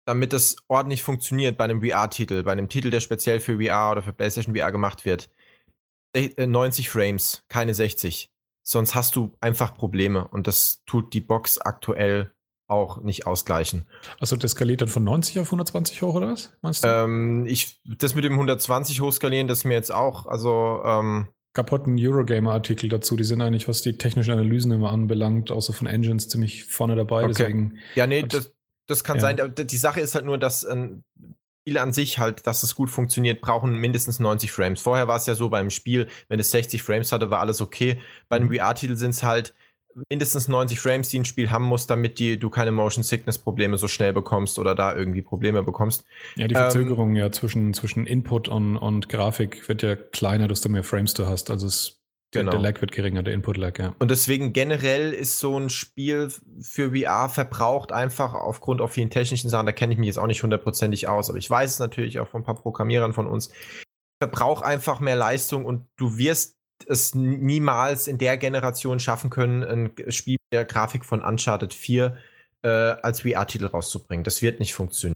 damit 0.06 0.33
das 0.33 0.56
ordentlich 0.67 1.03
funktioniert 1.03 1.58
bei 1.58 1.66
einem 1.66 1.82
VR-Titel, 1.83 2.43
bei 2.43 2.51
einem 2.51 2.69
Titel, 2.69 2.91
der 2.91 3.01
speziell 3.01 3.40
für 3.40 3.59
VR 3.61 3.91
oder 3.91 4.01
für 4.03 4.14
PlayStation 4.14 4.56
VR 4.56 4.72
gemacht 4.72 5.06
wird, 5.06 5.30
äh, 6.14 6.45
90 6.48 6.90
Frames, 6.90 7.43
keine 7.50 7.74
60. 7.74 8.31
Sonst 8.64 8.95
hast 8.95 9.15
du 9.15 9.35
einfach 9.40 9.73
Probleme 9.75 10.27
und 10.27 10.48
das 10.48 10.83
tut 10.85 11.14
die 11.14 11.22
Box 11.22 11.57
aktuell 11.57 12.31
auch 12.67 13.01
nicht 13.01 13.27
ausgleichen. 13.27 13.85
Also 14.19 14.38
das 14.38 14.51
skaliert 14.51 14.81
dann 14.81 14.88
von 14.88 15.03
90 15.03 15.40
auf 15.40 15.48
120 15.48 16.01
hoch, 16.01 16.15
oder 16.15 16.31
was? 16.31 16.53
Meinst 16.61 16.83
du? 16.83 16.88
Ähm, 16.88 17.45
ich, 17.45 17.81
das 17.83 18.15
mit 18.15 18.23
dem 18.23 18.33
120 18.33 19.01
hochskalieren, 19.01 19.48
das 19.48 19.59
ist 19.59 19.65
mir 19.65 19.73
jetzt 19.73 19.93
auch, 19.93 20.25
also 20.25 20.81
ähm, 20.85 21.27
gab 21.53 21.69
heute 21.72 21.88
einen 21.88 21.99
Eurogamer-Artikel 21.99 22.88
dazu. 22.88 23.17
Die 23.17 23.25
sind 23.25 23.41
eigentlich, 23.41 23.67
was 23.67 23.81
die 23.81 23.98
technischen 23.98 24.31
Analysen 24.31 24.72
immer 24.72 24.91
anbelangt, 24.91 25.51
außer 25.51 25.73
von 25.73 25.88
Engines, 25.88 26.30
ziemlich 26.30 26.64
vorne 26.64 26.95
dabei. 26.95 27.23
Okay. 27.23 27.33
Deswegen, 27.38 27.77
ja, 27.95 28.07
nee, 28.07 28.23
das, 28.23 28.53
das 28.88 29.03
kann 29.03 29.17
ja. 29.17 29.22
sein. 29.22 29.53
Die 29.56 29.77
Sache 29.77 29.99
ist 29.99 30.15
halt 30.15 30.25
nur, 30.25 30.38
dass 30.38 30.65
ähm, 31.67 31.67
Spiele 31.67 31.81
an 31.81 31.93
sich 31.93 32.17
halt, 32.19 32.48
dass 32.48 32.64
es 32.64 32.75
gut 32.75 32.90
funktioniert, 32.90 33.41
brauchen 33.41 33.75
mindestens 33.77 34.19
90 34.19 34.51
Frames. 34.51 34.81
Vorher 34.81 35.07
war 35.07 35.17
es 35.17 35.25
ja 35.27 35.35
so 35.35 35.49
beim 35.49 35.69
Spiel, 35.69 36.07
wenn 36.27 36.40
es 36.40 36.51
60 36.51 36.83
Frames 36.83 37.11
hatte, 37.11 37.30
war 37.31 37.40
alles 37.41 37.61
okay. 37.61 37.99
Bei 38.30 38.38
einem 38.38 38.48
Mhm. 38.48 38.49
VR-Titel 38.49 38.95
sind 38.95 39.11
es 39.11 39.23
halt 39.23 39.53
mindestens 40.09 40.48
90 40.48 40.80
Frames, 40.80 41.09
die 41.09 41.19
ein 41.19 41.25
Spiel 41.25 41.51
haben 41.51 41.65
muss, 41.65 41.88
damit 41.88 42.19
die, 42.19 42.38
du 42.40 42.49
keine 42.49 42.72
Motion 42.72 43.03
Sickness 43.03 43.38
Probleme 43.40 43.77
so 43.77 43.88
schnell 43.88 44.14
bekommst 44.14 44.57
oder 44.59 44.75
da 44.75 44.95
irgendwie 44.95 45.22
Probleme 45.22 45.64
bekommst. 45.64 46.06
ja, 46.35 46.48
die 46.48 46.56
Ähm, 46.56 46.56
Verzögerung 46.56 47.15
ja 47.15 47.31
zwischen, 47.31 47.73
zwischen 47.73 48.06
Input 48.07 48.48
und, 48.48 48.77
und 48.77 49.09
Grafik 49.09 49.67
wird 49.67 49.83
ja 49.83 49.95
kleiner, 49.95 50.48
desto 50.48 50.69
mehr 50.69 50.83
Frames 50.83 51.14
du 51.14 51.27
hast. 51.27 51.49
Also 51.51 51.67
es, 51.67 52.00
Genau. 52.32 52.51
der 52.51 52.61
Lag 52.61 52.80
wird 52.80 52.93
geringer, 52.93 53.24
der 53.24 53.34
Input-Lag, 53.34 53.77
ja. 53.77 53.93
Und 54.00 54.10
deswegen 54.10 54.53
generell 54.53 55.11
ist 55.11 55.40
so 55.40 55.60
ein 55.60 55.69
Spiel 55.69 56.32
für 56.61 56.95
VR 56.95 57.27
verbraucht 57.27 57.92
einfach 57.92 58.34
aufgrund 58.34 58.80
auch 58.80 58.90
vielen 58.90 59.10
technischen 59.10 59.50
Sachen, 59.50 59.66
da 59.66 59.74
kenne 59.74 59.93
ich 59.93 60.00
mich 60.00 60.08
jetzt 60.08 60.18
auch 60.18 60.27
nicht 60.27 60.42
hundertprozentig 60.42 61.10
aus, 61.10 61.30
aber 61.30 61.40
ich 61.40 61.50
weiß 61.50 61.72
es 61.72 61.80
natürlich 61.80 62.19
auch 62.19 62.30
von 62.30 62.42
ein 62.42 62.45
paar 62.45 62.56
Programmierern 62.56 63.14
von 63.14 63.27
uns, 63.27 63.51
verbraucht 64.22 64.64
einfach 64.64 65.01
mehr 65.01 65.18
Leistung 65.18 65.66
und 65.66 65.88
du 65.98 66.18
wirst 66.18 66.56
es 66.88 67.16
niemals 67.16 68.08
in 68.08 68.18
der 68.18 68.38
Generation 68.38 69.00
schaffen 69.00 69.30
können, 69.30 69.64
ein 69.64 70.11
Spiel 70.11 70.38
der 70.51 70.66
Grafik 70.66 71.06
von 71.06 71.22
Uncharted 71.22 71.74
4 71.74 72.18
äh, 72.64 72.68
als 72.68 73.22
VR-Titel 73.22 73.66
rauszubringen. 73.66 74.24
Das 74.24 74.42
wird 74.42 74.60
nicht 74.60 74.74
funktionieren. 74.74 75.16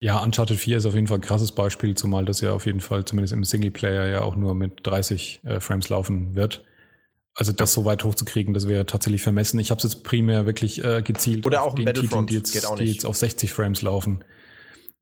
Ja, 0.00 0.22
Uncharted 0.22 0.58
4 0.58 0.76
ist 0.78 0.86
auf 0.86 0.94
jeden 0.94 1.06
Fall 1.06 1.18
ein 1.18 1.22
krasses 1.22 1.52
Beispiel, 1.52 1.94
zumal 1.94 2.24
das 2.24 2.40
ja 2.40 2.52
auf 2.52 2.66
jeden 2.66 2.80
Fall 2.80 3.04
zumindest 3.04 3.32
im 3.32 3.44
Singleplayer 3.44 4.06
ja 4.06 4.22
auch 4.22 4.36
nur 4.36 4.54
mit 4.54 4.80
30 4.86 5.40
äh, 5.44 5.60
Frames 5.60 5.88
laufen 5.88 6.34
wird. 6.34 6.64
Also 7.36 7.52
das 7.52 7.72
so 7.72 7.84
weit 7.84 8.04
hochzukriegen, 8.04 8.54
das 8.54 8.68
wäre 8.68 8.86
tatsächlich 8.86 9.22
vermessen. 9.22 9.58
Ich 9.58 9.70
habe 9.70 9.78
es 9.78 9.84
jetzt 9.84 10.04
primär 10.04 10.46
wirklich 10.46 10.84
äh, 10.84 11.02
gezielt 11.02 11.46
Oder 11.46 11.62
auf 11.62 11.72
auch 11.72 11.78
ein 11.78 11.84
Battlefront, 11.84 12.30
die 12.30 12.34
jetzt, 12.34 12.54
die 12.78 12.84
jetzt 12.84 13.04
auf 13.04 13.16
60 13.16 13.52
Frames 13.52 13.82
laufen. 13.82 14.24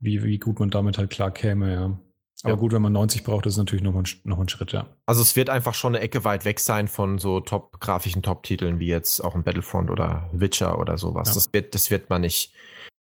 Wie, 0.01 0.23
wie 0.23 0.39
gut 0.39 0.59
man 0.59 0.71
damit 0.71 0.99
halt 0.99 1.11
klar 1.11 1.31
käme, 1.31 1.73
ja. 1.73 1.99
Aber 2.45 2.55
Ja. 2.55 2.59
gut, 2.59 2.73
wenn 2.73 2.83
man 2.83 2.93
90 2.93 3.23
braucht, 3.23 3.47
ist 3.47 3.55
es 3.55 3.59
natürlich 3.59 3.85
noch 3.85 3.95
ein, 3.95 4.05
noch 4.25 4.39
ein 4.39 4.49
Schritt, 4.49 4.73
ja. 4.73 4.87
Also 5.05 5.21
es 5.21 5.37
wird 5.37 5.51
einfach 5.51 5.75
schon 5.75 5.95
eine 5.95 6.03
Ecke 6.03 6.25
weit 6.25 6.45
weg 6.45 6.59
sein 6.59 6.89
von 6.89 7.19
so 7.19 7.41
top 7.41 7.81
grafischen 7.81 8.23
Top-Titeln 8.23 8.79
wie 8.81 8.89
jetzt 8.89 9.21
auch 9.21 9.35
ein 9.35 9.45
Battlefront 9.45 9.91
oder 9.91 10.29
Witcher 10.33 10.79
oder 10.79 10.97
sowas. 10.99 11.29
Ja. 11.29 11.35
Das 11.35 11.53
wird, 11.53 11.75
das 11.75 11.91
wird 11.91 12.09
man 12.09 12.23
nicht, 12.23 12.53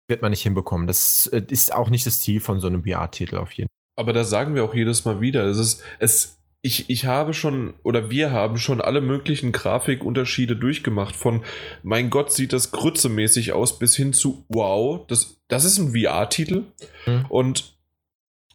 wird 0.08 0.22
man 0.22 0.30
nicht 0.30 0.42
hinbekommen. 0.42 0.86
Das 0.86 1.26
äh, 1.32 1.42
ist 1.48 1.72
auch 1.72 1.90
nicht 1.90 2.06
das 2.06 2.20
Ziel 2.20 2.40
von 2.40 2.60
so 2.60 2.66
einem 2.66 2.84
VR-Titel 2.84 3.36
auf 3.36 3.52
jeden 3.52 3.68
Fall. 3.68 4.02
Aber 4.02 4.12
da 4.12 4.24
sagen 4.24 4.54
wir 4.54 4.64
auch 4.64 4.74
jedes 4.74 5.04
Mal 5.04 5.20
wieder, 5.20 5.44
es 5.44 5.58
ist, 5.58 5.82
es, 5.98 6.38
ich, 6.62 6.88
ich 6.88 7.04
habe 7.04 7.34
schon, 7.34 7.74
oder 7.82 8.10
wir 8.10 8.30
haben 8.30 8.58
schon 8.58 8.80
alle 8.80 9.00
möglichen 9.00 9.52
Grafikunterschiede 9.52 10.56
durchgemacht. 10.56 11.16
Von, 11.16 11.42
mein 11.82 12.08
Gott, 12.10 12.32
sieht 12.32 12.52
das 12.52 12.70
grützemäßig 12.70 13.52
aus, 13.52 13.78
bis 13.78 13.96
hin 13.96 14.12
zu, 14.12 14.44
wow, 14.48 15.06
das, 15.08 15.40
das 15.48 15.64
ist 15.64 15.78
ein 15.78 15.92
VR-Titel. 15.92 16.64
Mhm. 17.06 17.26
Und 17.28 17.78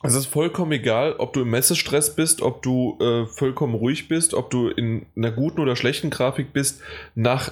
es 0.01 0.15
ist 0.15 0.25
vollkommen 0.25 0.73
egal, 0.73 1.13
ob 1.13 1.33
du 1.33 1.41
im 1.41 1.49
Messestress 1.49 2.15
bist, 2.15 2.41
ob 2.41 2.61
du 2.61 2.97
äh, 2.99 3.25
vollkommen 3.25 3.73
ruhig 3.73 4.09
bist, 4.09 4.33
ob 4.33 4.49
du 4.49 4.67
in 4.67 5.05
einer 5.15 5.31
guten 5.31 5.61
oder 5.61 5.75
schlechten 5.75 6.09
Grafik 6.09 6.51
bist. 6.51 6.81
Nach 7.15 7.51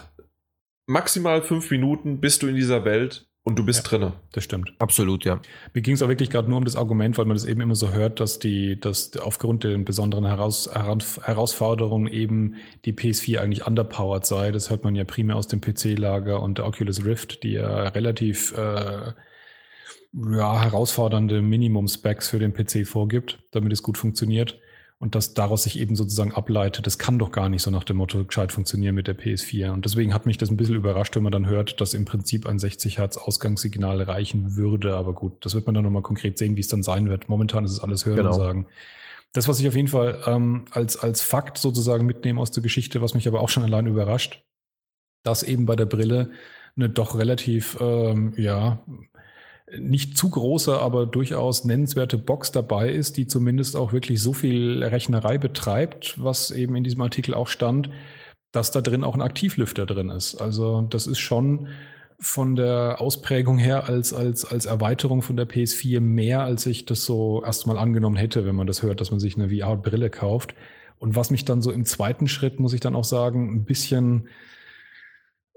maximal 0.86 1.42
fünf 1.42 1.72
Minuten 1.72 2.20
bist 2.20 2.44
du 2.44 2.48
in 2.48 2.56
dieser 2.56 2.84
Welt 2.84 3.31
und 3.44 3.58
du 3.58 3.66
bist 3.66 3.84
Ja. 3.84 3.90
drinne. 3.90 4.14
Das 4.34 4.44
stimmt. 4.44 4.74
Absolut, 4.80 5.26
ja. 5.26 5.42
Mir 5.74 5.82
ging 5.82 5.96
es 5.96 6.02
auch 6.04 6.08
wirklich 6.10 6.30
gerade 6.30 6.48
nur 6.50 6.58
um 6.58 6.66
das 6.66 6.76
Argument, 6.76 7.18
weil 7.18 7.26
man 7.26 7.36
das 7.36 7.46
eben 7.46 7.60
immer 7.62 7.76
so 7.76 7.92
hört, 7.92 8.20
dass 8.20 8.38
die, 8.40 8.80
dass 8.80 9.18
aufgrund 9.18 9.64
der 9.64 9.78
besonderen 9.80 10.26
Heraus, 10.26 10.70
Heraus- 10.72 11.20
Herausforderungen 11.24 12.08
eben 12.08 12.56
die 12.86 12.94
PS4 12.94 13.40
eigentlich 13.40 13.66
underpowered 13.66 14.26
sei. 14.26 14.52
Das 14.52 14.70
hört 14.70 14.84
man 14.84 14.94
ja 14.96 15.04
primär 15.06 15.36
aus 15.38 15.48
dem 15.48 15.60
PC-Lager 15.62 16.42
und 16.42 16.60
der 16.60 16.68
Oculus 16.68 17.04
Rift, 17.04 17.44
die 17.44 17.54
ja 17.54 17.88
relativ 17.90 18.54
äh, 18.58 19.14
ja, 20.14 20.62
herausfordernde 20.62 21.42
Minimum-Specs 21.42 22.30
für 22.30 22.40
den 22.40 22.54
PC 22.54 22.86
vorgibt, 22.86 23.40
damit 23.52 23.72
es 23.74 23.82
gut 23.82 23.98
funktioniert. 23.98 24.60
Und 25.02 25.16
dass 25.16 25.34
daraus 25.34 25.64
sich 25.64 25.80
eben 25.80 25.96
sozusagen 25.96 26.32
ableitet, 26.32 26.86
das 26.86 27.00
kann 27.00 27.18
doch 27.18 27.32
gar 27.32 27.50
nicht 27.50 27.64
so 27.64 27.72
nach 27.72 27.84
dem 27.84 27.98
Motto 27.98 28.24
gescheit 28.24 28.52
funktionieren 28.52 28.94
mit 28.94 29.08
der 29.08 29.18
PS4. 29.18 29.72
Und 29.72 29.84
deswegen 29.84 30.14
hat 30.14 30.28
mich 30.28 30.38
das 30.38 30.52
ein 30.52 30.58
bisschen 30.58 30.76
überrascht, 30.76 31.16
wenn 31.16 31.24
man 31.24 31.32
dann 31.32 31.48
hört, 31.48 31.82
dass 31.82 31.96
im 31.96 32.06
Prinzip 32.06 32.46
ein 32.46 32.60
60 32.60 33.00
Hertz 33.00 33.18
Ausgangssignal 33.18 34.04
reichen 34.04 34.56
würde. 34.56 34.96
Aber 34.96 35.14
gut, 35.14 35.44
das 35.44 35.56
wird 35.56 35.66
man 35.66 35.74
dann 35.74 35.86
nochmal 35.86 36.04
konkret 36.04 36.38
sehen, 36.38 36.56
wie 36.56 36.60
es 36.60 36.68
dann 36.68 36.84
sein 36.84 37.10
wird. 37.10 37.30
Momentan 37.30 37.66
ist 37.66 37.72
es 37.72 37.80
alles 37.80 38.06
hören 38.06 38.18
Genau. 38.18 38.30
und 38.30 38.36
sagen. 38.36 38.68
Das, 39.34 39.48
was 39.48 39.60
ich 39.60 39.68
auf 39.68 39.76
jeden 39.76 39.88
Fall 39.88 40.22
ähm, 40.28 40.66
als, 40.70 40.98
als 40.98 41.22
Fakt 41.22 41.58
sozusagen 41.58 42.06
mitnehme 42.06 42.40
aus 42.40 42.52
der 42.52 42.62
Geschichte, 42.62 43.02
was 43.02 43.16
mich 43.16 43.28
aber 43.28 43.42
auch 43.42 43.50
schon 43.50 43.64
allein 43.64 43.88
überrascht, 43.88 44.44
dass 45.24 45.42
eben 45.42 45.66
bei 45.66 45.76
der 45.76 45.88
Brille 45.88 46.30
eine 46.76 46.90
doch 46.90 47.18
relativ, 47.18 47.76
ähm, 47.82 48.34
ja, 48.38 48.84
nicht 49.80 50.18
zu 50.18 50.30
große, 50.30 50.78
aber 50.80 51.06
durchaus 51.06 51.66
nennenswerte 51.66 52.18
Box 52.18 52.52
dabei 52.52 52.90
ist, 52.90 53.18
die 53.18 53.28
zumindest 53.28 53.76
auch 53.76 53.94
wirklich 53.94 54.22
so 54.22 54.34
viel 54.34 54.84
Rechnerei 54.84 55.38
betreibt, 55.38 56.22
was 56.22 56.52
eben 56.52 56.76
in 56.76 56.84
diesem 56.84 57.02
Artikel 57.02 57.34
auch 57.34 57.48
stand, 57.48 57.90
dass 58.52 58.72
da 58.72 58.82
drin 58.82 59.04
auch 59.04 59.16
ein 59.16 59.22
Aktivlüfter 59.22 59.86
drin 59.86 60.10
ist. 60.10 60.36
Also 60.36 60.82
das 60.90 61.08
ist 61.08 61.20
schon 61.20 61.70
von 62.20 62.56
der 62.56 62.98
Ausprägung 63.00 63.58
her 63.58 63.88
als, 63.88 64.14
als, 64.14 64.46
als 64.46 64.66
Erweiterung 64.68 65.22
von 65.22 65.38
der 65.38 65.50
PS4 65.50 66.00
mehr, 66.02 66.44
als 66.44 66.66
ich 66.68 66.86
das 66.86 67.04
so 67.04 67.42
erstmal 67.44 67.80
angenommen 67.80 68.16
hätte, 68.16 68.46
wenn 68.46 68.56
man 68.56 68.68
das 68.68 68.84
hört, 68.84 69.02
dass 69.02 69.10
man 69.10 69.20
sich 69.20 69.38
eine 69.38 69.50
VR-Brille 69.50 70.10
kauft. 70.10 70.54
Und 71.00 71.16
was 71.16 71.32
mich 71.32 71.46
dann 71.46 71.64
so 71.64 71.72
im 71.72 71.84
zweiten 71.86 72.28
Schritt, 72.28 72.60
muss 72.60 72.74
ich 72.74 72.80
dann 72.80 72.96
auch 72.96 73.06
sagen, 73.06 73.52
ein 73.52 73.66
bisschen 73.66 74.28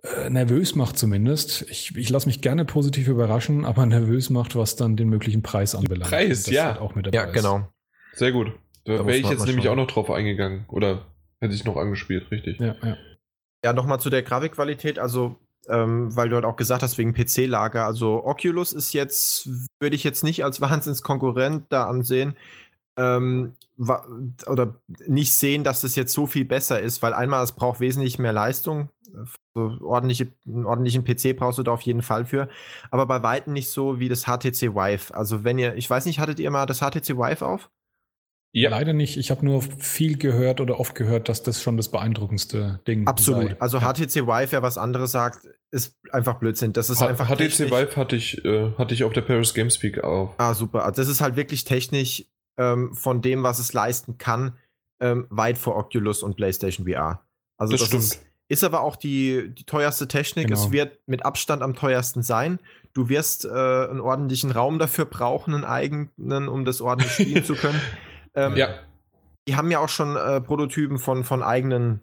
äh, 0.04 0.30
nervös 0.30 0.74
macht 0.74 0.98
zumindest. 0.98 1.62
Ich, 1.70 1.96
ich 1.96 2.10
lasse 2.10 2.26
mich 2.26 2.40
gerne 2.40 2.64
positiv 2.64 3.08
überraschen, 3.08 3.64
aber 3.64 3.86
nervös 3.86 4.30
macht, 4.30 4.54
was 4.56 4.76
dann 4.76 4.96
den 4.96 5.08
möglichen 5.08 5.42
Preis 5.42 5.74
anbelangt. 5.74 6.10
Preis, 6.10 6.44
Das 6.44 6.54
ja. 6.54 6.66
halt 6.66 6.78
auch 6.80 6.94
mit 6.94 7.06
dabei 7.06 7.16
Ja, 7.16 7.24
ist. 7.24 7.32
genau. 7.34 7.68
Sehr 8.12 8.32
gut. 8.32 8.52
Da 8.84 8.98
Da 8.98 9.06
wäre 9.06 9.16
ich 9.18 9.28
jetzt 9.28 9.46
nämlich 9.46 9.64
schauen. 9.64 9.78
auch 9.78 9.82
noch 9.84 9.90
drauf 9.90 10.10
eingegangen. 10.10 10.66
Oder 10.68 11.06
hätte 11.40 11.54
ich 11.54 11.64
noch 11.64 11.76
angespielt, 11.76 12.30
richtig. 12.30 12.60
Ja, 12.60 12.76
ja. 12.82 12.96
Ja, 13.64 13.72
nochmal 13.72 13.98
zu 13.98 14.10
der 14.10 14.22
Grafikqualität. 14.22 14.98
Also 14.98 15.36
ähm, 15.68 16.14
weil 16.14 16.28
du 16.28 16.34
halt 16.34 16.44
auch 16.44 16.56
gesagt 16.56 16.82
hast, 16.82 16.98
wegen 16.98 17.14
PC-Lager. 17.14 17.86
Also 17.86 18.22
Oculus 18.26 18.74
ist 18.74 18.92
jetzt, 18.92 19.48
würde 19.80 19.96
ich 19.96 20.04
jetzt 20.04 20.22
nicht 20.22 20.44
als 20.44 20.60
Wahnsinnskonkurrent 20.60 21.64
da 21.70 21.86
ansehen. 21.86 22.36
Ähm, 22.98 23.54
oder 24.46 24.74
nicht 25.06 25.32
sehen, 25.32 25.64
dass 25.64 25.80
das 25.80 25.96
jetzt 25.96 26.12
so 26.12 26.26
viel 26.26 26.44
besser 26.44 26.80
ist, 26.80 27.02
weil 27.02 27.12
einmal 27.14 27.42
es 27.42 27.52
braucht 27.52 27.80
wesentlich 27.80 28.18
mehr 28.18 28.32
Leistung. 28.32 28.88
So 29.54 29.78
ordentliche, 29.82 30.32
einen 30.46 30.66
ordentlichen 30.66 31.04
PC 31.04 31.36
brauchst 31.36 31.58
du 31.58 31.62
da 31.62 31.72
auf 31.72 31.82
jeden 31.82 32.02
Fall 32.02 32.24
für. 32.24 32.48
Aber 32.90 33.06
bei 33.06 33.22
Weitem 33.22 33.52
nicht 33.52 33.70
so 33.70 34.00
wie 34.00 34.08
das 34.08 34.24
HTC 34.24 34.74
Vive. 34.74 35.14
Also 35.14 35.44
wenn 35.44 35.58
ihr, 35.58 35.74
ich 35.76 35.88
weiß 35.88 36.06
nicht, 36.06 36.18
hattet 36.18 36.40
ihr 36.40 36.50
mal 36.50 36.66
das 36.66 36.80
HTC 36.80 37.16
Vive 37.16 37.46
auf? 37.46 37.70
Ja. 38.56 38.70
Leider 38.70 38.92
nicht. 38.92 39.16
Ich 39.16 39.32
habe 39.32 39.44
nur 39.44 39.62
viel 39.62 40.16
gehört 40.16 40.60
oder 40.60 40.78
oft 40.78 40.94
gehört, 40.94 41.28
dass 41.28 41.42
das 41.42 41.60
schon 41.60 41.76
das 41.76 41.88
beeindruckendste 41.88 42.80
Ding 42.86 43.06
Absolut. 43.08 43.50
sei. 43.50 43.60
Also 43.60 43.78
ja. 43.78 43.92
HTC 43.92 44.28
Vive, 44.28 44.52
wer 44.52 44.62
was 44.62 44.78
anderes 44.78 45.10
sagt, 45.10 45.48
ist 45.72 45.98
einfach 46.12 46.38
Blödsinn. 46.38 46.72
Das 46.72 46.88
ist 46.88 47.00
H 47.00 47.08
einfach 47.08 47.26
HTC 47.26 47.38
technisch. 47.38 47.70
Vive 47.72 47.96
hatte 47.96 48.14
ich, 48.14 48.44
äh, 48.44 48.70
hatte 48.78 48.94
ich 48.94 49.02
auf 49.02 49.12
der 49.12 49.22
Paris 49.22 49.54
Games 49.54 49.82
Week 49.82 50.04
auch. 50.04 50.34
Ah, 50.38 50.54
super. 50.54 50.84
Also 50.84 51.02
das 51.02 51.08
ist 51.08 51.20
halt 51.20 51.34
wirklich 51.34 51.64
technisch 51.64 52.26
ähm, 52.56 52.94
von 52.94 53.22
dem, 53.22 53.42
was 53.42 53.58
es 53.58 53.72
leisten 53.72 54.18
kann, 54.18 54.56
ähm, 55.00 55.26
weit 55.30 55.58
vor 55.58 55.76
Oculus 55.76 56.22
und 56.22 56.36
PlayStation 56.36 56.86
VR. 56.86 57.26
Also 57.58 57.72
das, 57.72 57.80
das 57.80 57.88
stimmt. 57.88 58.04
Ist, 58.04 58.26
ist, 58.48 58.64
aber 58.64 58.82
auch 58.82 58.96
die, 58.96 59.54
die 59.54 59.64
teuerste 59.64 60.08
Technik. 60.08 60.48
Genau. 60.48 60.60
Es 60.60 60.70
wird 60.70 60.98
mit 61.06 61.24
Abstand 61.24 61.62
am 61.62 61.74
teuersten 61.74 62.22
sein. 62.22 62.58
Du 62.92 63.08
wirst 63.08 63.44
äh, 63.44 63.48
einen 63.48 64.00
ordentlichen 64.00 64.50
Raum 64.50 64.78
dafür 64.78 65.06
brauchen, 65.06 65.54
einen 65.54 65.64
eigenen, 65.64 66.48
um 66.48 66.64
das 66.64 66.80
ordentlich 66.80 67.12
spielen 67.12 67.44
zu 67.44 67.54
können. 67.56 67.80
Ähm, 68.34 68.56
ja. 68.56 68.68
Die 69.48 69.56
haben 69.56 69.70
ja 69.70 69.78
auch 69.78 69.88
schon 69.88 70.16
äh, 70.16 70.40
Prototypen 70.40 70.98
von, 70.98 71.24
von 71.24 71.42
eigenen, 71.42 72.02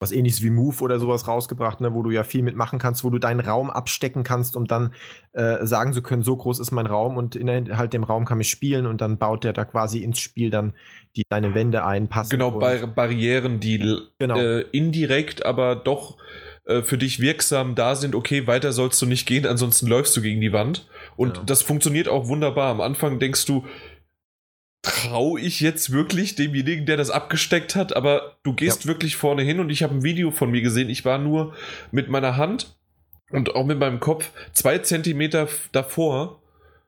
was 0.00 0.12
ähnliches 0.12 0.42
wie 0.42 0.48
Move 0.48 0.80
oder 0.80 0.98
sowas 0.98 1.28
rausgebracht, 1.28 1.82
ne, 1.82 1.94
wo 1.94 2.02
du 2.02 2.10
ja 2.10 2.24
viel 2.24 2.42
mitmachen 2.42 2.78
kannst, 2.78 3.04
wo 3.04 3.10
du 3.10 3.18
deinen 3.18 3.40
Raum 3.40 3.70
abstecken 3.70 4.24
kannst, 4.24 4.56
um 4.56 4.66
dann 4.66 4.94
äh, 5.32 5.66
sagen 5.66 5.92
zu 5.92 6.00
können, 6.00 6.22
so 6.22 6.34
groß 6.34 6.58
ist 6.58 6.70
mein 6.70 6.86
Raum 6.86 7.18
und 7.18 7.36
innerhalb 7.36 7.90
dem 7.90 8.02
Raum 8.02 8.24
kann 8.24 8.40
ich 8.40 8.48
spielen 8.48 8.86
und 8.86 9.02
dann 9.02 9.18
baut 9.18 9.44
der 9.44 9.52
da 9.52 9.66
quasi 9.66 9.98
ins 9.98 10.18
Spiel 10.18 10.48
dann 10.48 10.72
die 11.16 11.24
deine 11.28 11.54
Wände 11.54 11.84
ein. 11.84 12.08
Genau, 12.30 12.50
Bar 12.52 12.86
Barrieren, 12.86 13.60
die 13.60 13.98
genau. 14.18 14.38
äh, 14.38 14.62
indirekt, 14.72 15.44
aber 15.44 15.76
doch 15.76 16.16
äh, 16.64 16.82
für 16.82 16.96
dich 16.96 17.20
wirksam 17.20 17.74
da 17.74 17.94
sind, 17.94 18.14
okay, 18.14 18.46
weiter 18.46 18.72
sollst 18.72 19.02
du 19.02 19.06
nicht 19.06 19.26
gehen, 19.26 19.44
ansonsten 19.44 19.86
läufst 19.86 20.16
du 20.16 20.22
gegen 20.22 20.40
die 20.40 20.52
Wand. 20.52 20.86
Und 21.16 21.34
genau. 21.34 21.44
das 21.44 21.62
funktioniert 21.62 22.08
auch 22.08 22.28
wunderbar. 22.28 22.70
Am 22.70 22.80
Anfang 22.80 23.18
denkst 23.18 23.44
du, 23.44 23.66
traue 24.82 25.40
ich 25.40 25.60
jetzt 25.60 25.92
wirklich 25.92 26.36
demjenigen, 26.36 26.86
der 26.86 26.96
das 26.96 27.10
abgesteckt 27.10 27.76
hat, 27.76 27.94
aber 27.94 28.36
du 28.42 28.54
gehst 28.54 28.84
ja. 28.84 28.88
wirklich 28.88 29.16
vorne 29.16 29.42
hin 29.42 29.60
und 29.60 29.70
ich 29.70 29.82
habe 29.82 29.94
ein 29.94 30.02
Video 30.02 30.30
von 30.30 30.50
mir 30.50 30.62
gesehen. 30.62 30.88
Ich 30.88 31.04
war 31.04 31.18
nur 31.18 31.54
mit 31.90 32.08
meiner 32.08 32.36
Hand 32.36 32.76
und 33.30 33.54
auch 33.54 33.66
mit 33.66 33.78
meinem 33.78 34.00
Kopf 34.00 34.30
zwei 34.52 34.78
Zentimeter 34.78 35.48
davor, 35.72 36.42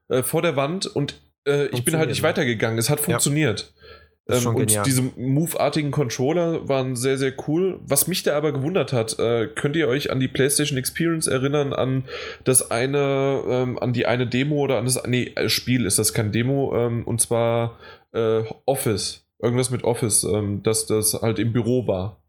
äh, 0.08 0.22
vor 0.22 0.42
der 0.42 0.56
Wand 0.56 0.86
und 0.86 1.20
äh, 1.46 1.66
ich 1.66 1.84
bin 1.84 1.96
halt 1.96 2.08
nicht 2.08 2.22
weitergegangen. 2.22 2.78
Es 2.78 2.88
hat 2.88 3.00
funktioniert. 3.00 3.72
Ja. 3.74 4.01
Ähm, 4.28 4.54
und 4.54 4.86
diese 4.86 5.02
Move-artigen 5.02 5.90
Controller 5.90 6.68
waren 6.68 6.94
sehr, 6.94 7.18
sehr 7.18 7.34
cool. 7.48 7.80
Was 7.82 8.06
mich 8.06 8.22
da 8.22 8.36
aber 8.36 8.52
gewundert 8.52 8.92
hat, 8.92 9.18
äh, 9.18 9.48
könnt 9.48 9.74
ihr 9.74 9.88
euch 9.88 10.12
an 10.12 10.20
die 10.20 10.28
PlayStation 10.28 10.78
Experience 10.78 11.26
erinnern, 11.26 11.72
an 11.72 12.04
das 12.44 12.70
eine, 12.70 13.42
ähm, 13.48 13.78
an 13.80 13.92
die 13.92 14.06
eine 14.06 14.26
Demo 14.26 14.56
oder 14.56 14.78
an 14.78 14.84
das, 14.84 15.02
nee, 15.06 15.32
äh, 15.34 15.48
Spiel 15.48 15.86
ist 15.86 15.98
das 15.98 16.12
kein 16.12 16.30
Demo, 16.30 16.72
ähm, 16.76 17.04
und 17.04 17.20
zwar 17.20 17.78
äh, 18.12 18.44
Office. 18.64 19.26
Irgendwas 19.40 19.70
mit 19.70 19.82
Office, 19.82 20.22
ähm, 20.22 20.62
dass 20.62 20.86
das 20.86 21.14
halt 21.14 21.40
im 21.40 21.52
Büro 21.52 21.88
war. 21.88 22.22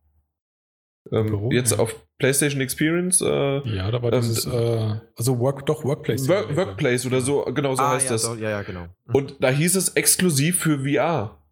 Ähm, 1.12 1.28
Büro, 1.28 1.52
jetzt 1.52 1.74
ja. 1.74 1.80
auf 1.80 1.96
PlayStation 2.18 2.60
Experience. 2.62 3.22
Äh, 3.22 3.76
ja, 3.76 3.92
da 3.92 4.02
war 4.02 4.10
dieses, 4.10 4.48
äh, 4.48 4.96
also 5.16 5.40
Work, 5.40 5.68
doch 5.68 5.84
Workplace. 5.84 6.28
Work, 6.28 6.56
Workplace 6.56 7.06
oder 7.06 7.22
so, 7.22 7.44
genau 7.54 7.76
so 7.76 7.84
ah, 7.84 7.92
heißt 7.92 8.06
ja, 8.06 8.12
das. 8.14 8.24
Doch, 8.24 8.38
ja, 8.38 8.50
ja, 8.50 8.62
genau. 8.64 8.88
Mhm. 9.06 9.16
Und 9.16 9.36
da 9.44 9.50
hieß 9.50 9.76
es 9.76 9.90
exklusiv 9.90 10.60
für 10.60 10.80
VR. 10.80 11.43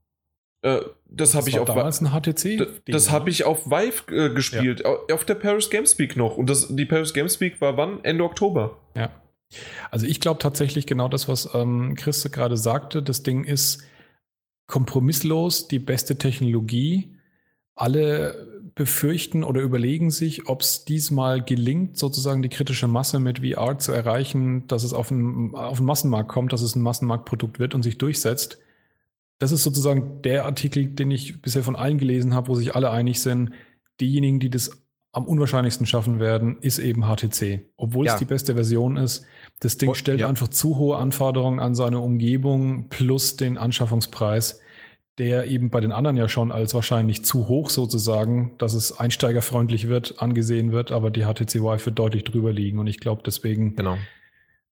Äh, 0.62 0.82
das 1.10 1.36
habe 1.36 1.50
ich 1.50 1.60
auf 1.60 1.68
damals 1.68 2.02
ein 2.02 2.12
HTC. 2.12 2.68
Das, 2.86 3.12
habe 3.12 3.30
ich 3.30 3.44
auf 3.44 3.68
Vive 3.68 4.16
äh, 4.16 4.34
gespielt, 4.34 4.82
ja. 4.82 4.98
auf 5.14 5.26
der 5.26 5.36
Paris 5.36 5.70
Games 5.70 5.98
Week 6.00 6.16
noch. 6.16 6.38
Und 6.38 6.50
das, 6.50 6.68
die 6.70 6.86
Paris 6.86 7.14
Games 7.14 7.40
Week 7.40 7.60
war 7.62 7.78
wann? 7.78 8.04
Ende 8.04 8.24
Oktober. 8.24 8.78
Ja. 8.96 9.10
Also 9.90 10.06
ich 10.06 10.22
glaube 10.22 10.40
tatsächlich 10.40 10.88
genau 10.88 11.10
das, 11.10 11.28
was 11.28 11.50
ähm, 11.54 11.96
Chris 11.96 12.24
gerade 12.32 12.58
sagte. 12.58 13.04
Das 13.04 13.24
Ding 13.24 13.44
ist 13.44 13.84
kompromisslos 14.68 15.68
die 15.68 15.80
beste 15.80 16.18
Technologie. 16.18 17.18
Alle 17.76 18.62
befürchten 18.76 19.44
oder 19.44 19.62
überlegen 19.62 20.12
sich, 20.12 20.48
ob 20.48 20.62
es 20.62 20.86
diesmal 20.86 21.44
gelingt, 21.44 21.98
sozusagen 21.98 22.42
die 22.42 22.50
kritische 22.50 22.88
Masse 22.88 23.20
mit 23.20 23.40
VR 23.40 23.78
zu 23.80 23.92
erreichen, 23.92 24.68
dass 24.68 24.84
es 24.84 24.94
auf 24.94 25.12
einen, 25.12 25.56
auf 25.56 25.78
den 25.78 25.86
Massenmarkt 25.86 26.30
kommt, 26.30 26.54
dass 26.54 26.62
es 26.62 26.76
ein 26.76 26.82
Massenmarktprodukt 26.82 27.60
wird 27.60 27.76
und 27.76 27.84
sich 27.84 27.98
durchsetzt 27.98 28.60
das 29.42 29.52
ist 29.52 29.64
sozusagen 29.64 30.22
der 30.22 30.46
Artikel, 30.46 30.86
den 30.86 31.10
ich 31.10 31.42
bisher 31.42 31.64
von 31.64 31.76
allen 31.76 31.98
gelesen 31.98 32.36
habe, 32.36 32.50
wo 32.50 32.54
sich 32.54 32.76
alle 32.76 32.92
einig 32.92 33.22
sind, 33.22 33.50
diejenigen, 34.00 34.40
die 34.40 34.52
das 34.52 34.86
am 35.14 35.26
unwahrscheinlichsten 35.26 35.88
schaffen 35.88 36.20
werden, 36.20 36.60
ist 36.62 36.78
eben 36.78 37.06
HTC. 37.06 37.66
Obwohl 37.76 38.06
ja. 38.06 38.14
es 38.14 38.20
die 38.20 38.26
beste 38.26 38.54
Version 38.54 38.98
ist. 38.98 39.26
Das 39.60 39.78
Ding 39.78 39.96
stellt 39.96 40.20
ja. 40.20 40.28
einfach 40.28 40.50
zu 40.50 40.78
hohe 40.78 40.98
Anforderungen 40.98 41.60
an 41.60 41.74
seine 41.74 42.02
Umgebung 42.02 42.90
plus 42.90 43.36
den 43.36 43.58
Anschaffungspreis, 43.58 44.60
der 45.18 45.48
eben 45.48 45.72
bei 45.72 45.80
den 45.80 45.92
anderen 45.92 46.18
ja 46.18 46.30
schon 46.30 46.52
als 46.52 46.76
wahrscheinlich 46.76 47.26
zu 47.26 47.48
hoch 47.48 47.72
sozusagen, 47.72 48.54
dass 48.60 48.76
es 48.76 49.00
einsteigerfreundlich 49.00 49.88
wird, 49.88 50.22
angesehen 50.22 50.72
wird, 50.72 50.92
aber 50.92 51.10
die 51.10 51.24
HTC 51.24 51.56
Vive 51.56 51.88
wird 51.88 51.98
deutlich 51.98 52.26
drüber 52.26 52.54
liegen. 52.54 52.78
Und 52.78 52.86
ich 52.86 53.00
glaube, 53.00 53.24
deswegen 53.26 53.76
genau. 53.76 53.98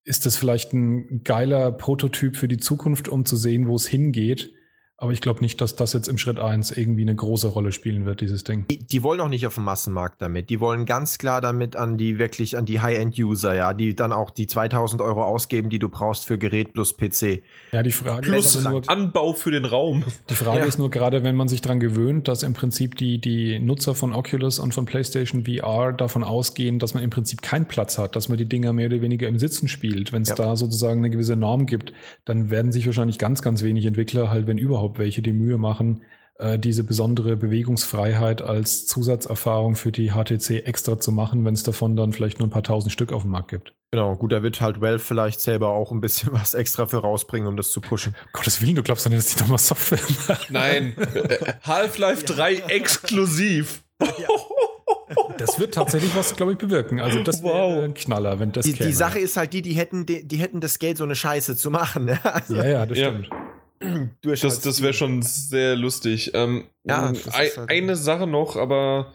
ist 0.03 0.27
das 0.27 0.37
vielleicht 0.37 0.73
ein 0.73 1.23
geiler 1.23 1.71
Prototyp 1.71 2.37
für 2.37 2.47
die 2.47 2.57
Zukunft, 2.57 3.07
um 3.07 3.25
zu 3.25 3.35
sehen, 3.35 3.67
wo 3.67 3.73
es 3.73 3.87
hingeht. 3.87 4.53
Aber 5.01 5.13
ich 5.13 5.21
glaube 5.21 5.39
nicht, 5.39 5.61
dass 5.61 5.77
das 5.77 5.93
jetzt 5.93 6.09
im 6.09 6.17
Schritt 6.17 6.39
1 6.39 6.71
irgendwie 6.71 7.03
eine 7.03 7.15
große 7.15 7.47
Rolle 7.47 7.71
spielen 7.71 8.05
wird, 8.05 8.19
dieses 8.19 8.43
Ding. 8.43 8.65
Die, 8.69 8.79
die, 8.79 9.01
wollen 9.01 9.21
auch 9.21 9.29
nicht 9.29 9.47
auf 9.47 9.55
dem 9.55 9.63
Massenmarkt 9.63 10.21
damit. 10.21 10.49
Die 10.49 10.59
wollen 10.59 10.85
ganz 10.85 11.17
klar 11.17 11.39
damit 11.39 11.77
an 11.77 11.97
die 11.97 12.19
wirklich 12.19 12.57
an 12.57 12.65
die 12.65 12.81
High-End-User, 12.81 13.55
ja, 13.55 13.73
die 13.73 13.95
dann 13.95 14.11
auch 14.11 14.29
die 14.29 14.45
2000 14.45 15.01
Euro 15.01 15.23
ausgeben, 15.23 15.69
die 15.69 15.79
du 15.79 15.87
brauchst 15.87 16.25
für 16.25 16.37
Gerät 16.37 16.73
plus 16.73 16.97
PC. 16.97 17.41
Ja, 17.71 17.81
die 17.81 17.93
Frage 17.93 18.29
plus 18.29 18.55
ist 18.55 18.65
nur, 18.65 18.81
Anbau 18.87 19.31
für 19.31 19.51
den 19.51 19.63
Raum. 19.63 20.03
Die 20.29 20.35
Frage 20.35 20.59
ja. 20.59 20.65
ist 20.65 20.77
nur 20.77 20.89
gerade, 20.89 21.23
wenn 21.23 21.35
man 21.35 21.47
sich 21.47 21.61
daran 21.61 21.79
gewöhnt, 21.79 22.27
dass 22.27 22.43
im 22.43 22.51
Prinzip 22.51 22.95
die, 22.95 23.21
die 23.21 23.57
Nutzer 23.57 23.95
von 23.95 24.13
Oculus 24.13 24.59
und 24.59 24.73
von 24.73 24.83
PlayStation 24.85 25.45
VR 25.45 25.93
davon 25.93 26.25
ausgehen, 26.25 26.77
dass 26.77 26.93
man 26.93 27.03
im 27.03 27.09
Prinzip 27.09 27.41
keinen 27.41 27.67
Platz 27.67 27.97
hat, 27.97 28.17
dass 28.17 28.27
man 28.27 28.37
die 28.37 28.45
Dinger 28.45 28.73
mehr 28.73 28.87
oder 28.87 29.01
weniger 29.01 29.29
im 29.29 29.39
Sitzen 29.39 29.69
spielt. 29.69 30.11
Wenn 30.11 30.23
es 30.23 30.29
ja. 30.29 30.35
da 30.35 30.57
sozusagen 30.57 30.99
eine 30.99 31.09
gewisse 31.09 31.37
Norm 31.37 31.67
gibt, 31.67 31.93
dann 32.25 32.49
werden 32.49 32.73
sich 32.73 32.85
wahrscheinlich 32.85 33.17
ganz, 33.17 33.41
ganz 33.41 33.63
wenig 33.63 33.85
Entwickler 33.85 34.29
halt, 34.29 34.45
wenn 34.45 34.57
überhaupt 34.57 34.88
überhaupt 34.89 34.99
welche 34.99 35.21
die 35.21 35.33
Mühe 35.33 35.57
machen, 35.57 36.01
äh, 36.39 36.57
diese 36.57 36.83
besondere 36.83 37.35
Bewegungsfreiheit 37.35 38.41
als 38.41 38.87
Zusatzerfahrung 38.87 39.75
für 39.75 39.91
die 39.91 40.11
HTC 40.11 40.65
extra 40.65 40.99
zu 40.99 41.11
machen, 41.11 41.45
wenn 41.45 41.53
es 41.53 41.63
davon 41.63 41.95
dann 41.95 42.13
vielleicht 42.13 42.39
nur 42.39 42.47
ein 42.47 42.51
paar 42.51 42.63
tausend 42.63 42.91
Stück 42.91 43.13
auf 43.13 43.23
dem 43.23 43.31
Markt 43.31 43.49
gibt. 43.49 43.73
Genau, 43.91 44.15
gut, 44.15 44.31
da 44.31 44.43
wird 44.43 44.61
halt 44.61 44.81
Valve 44.81 44.99
vielleicht 44.99 45.41
selber 45.41 45.69
auch 45.69 45.91
ein 45.91 46.01
bisschen 46.01 46.31
was 46.33 46.53
extra 46.53 46.87
für 46.87 46.97
rausbringen, 46.97 47.47
um 47.47 47.57
das 47.57 47.71
zu 47.71 47.81
pushen. 47.81 48.15
Gottes 48.33 48.61
Willen, 48.61 48.75
du 48.75 48.83
glaubst 48.83 49.05
doch 49.05 49.11
nicht, 49.11 49.19
dass 49.19 49.35
die 49.35 49.41
nochmal 49.41 49.57
Software 49.59 49.99
machen. 50.27 50.45
Nein, 50.49 50.95
Half-Life 51.63 52.25
3 52.25 52.55
exklusiv. 52.67 53.83
Das 55.37 55.59
wird 55.59 55.73
tatsächlich 55.73 56.15
was, 56.15 56.35
glaube 56.35 56.53
ich, 56.53 56.57
bewirken. 56.57 56.99
Also 56.99 57.23
das 57.23 57.41
wow. 57.41 57.75
wäre 57.75 57.85
ein 57.85 57.93
Knaller, 57.93 58.39
wenn 58.39 58.51
das 58.51 58.65
Die, 58.65 58.73
die 58.73 58.93
Sache 58.93 59.19
ist 59.19 59.37
halt 59.37 59.53
die, 59.53 59.61
die 59.61 59.73
hätten, 59.73 60.05
die, 60.05 60.27
die, 60.27 60.37
hätten 60.37 60.61
das 60.61 60.79
Geld, 60.79 60.97
so 60.97 61.03
eine 61.03 61.15
Scheiße 61.15 61.55
zu 61.55 61.71
machen. 61.71 62.09
Also 62.23 62.55
ja, 62.55 62.67
ja, 62.67 62.85
das 62.85 62.97
stimmt. 62.97 63.29
Ja. 63.81 64.09
das, 64.21 64.59
das 64.59 64.81
wäre 64.81 64.93
schon 64.93 65.21
sehr 65.21 65.75
lustig. 65.75 66.31
Ähm, 66.33 66.65
ja, 66.83 67.07
ein, 67.07 67.17
halt 67.31 67.69
eine 67.69 67.95
Sache 67.95 68.27
noch, 68.27 68.55
aber 68.57 69.13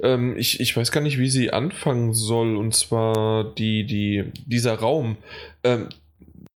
ähm, 0.00 0.36
ich, 0.36 0.60
ich 0.60 0.76
weiß 0.76 0.92
gar 0.92 1.00
nicht, 1.00 1.18
wie 1.18 1.30
sie 1.30 1.52
anfangen 1.52 2.12
soll. 2.12 2.56
Und 2.56 2.74
zwar 2.74 3.54
die, 3.54 3.86
die, 3.86 4.32
dieser 4.46 4.74
Raum. 4.78 5.16
Ähm, 5.62 5.88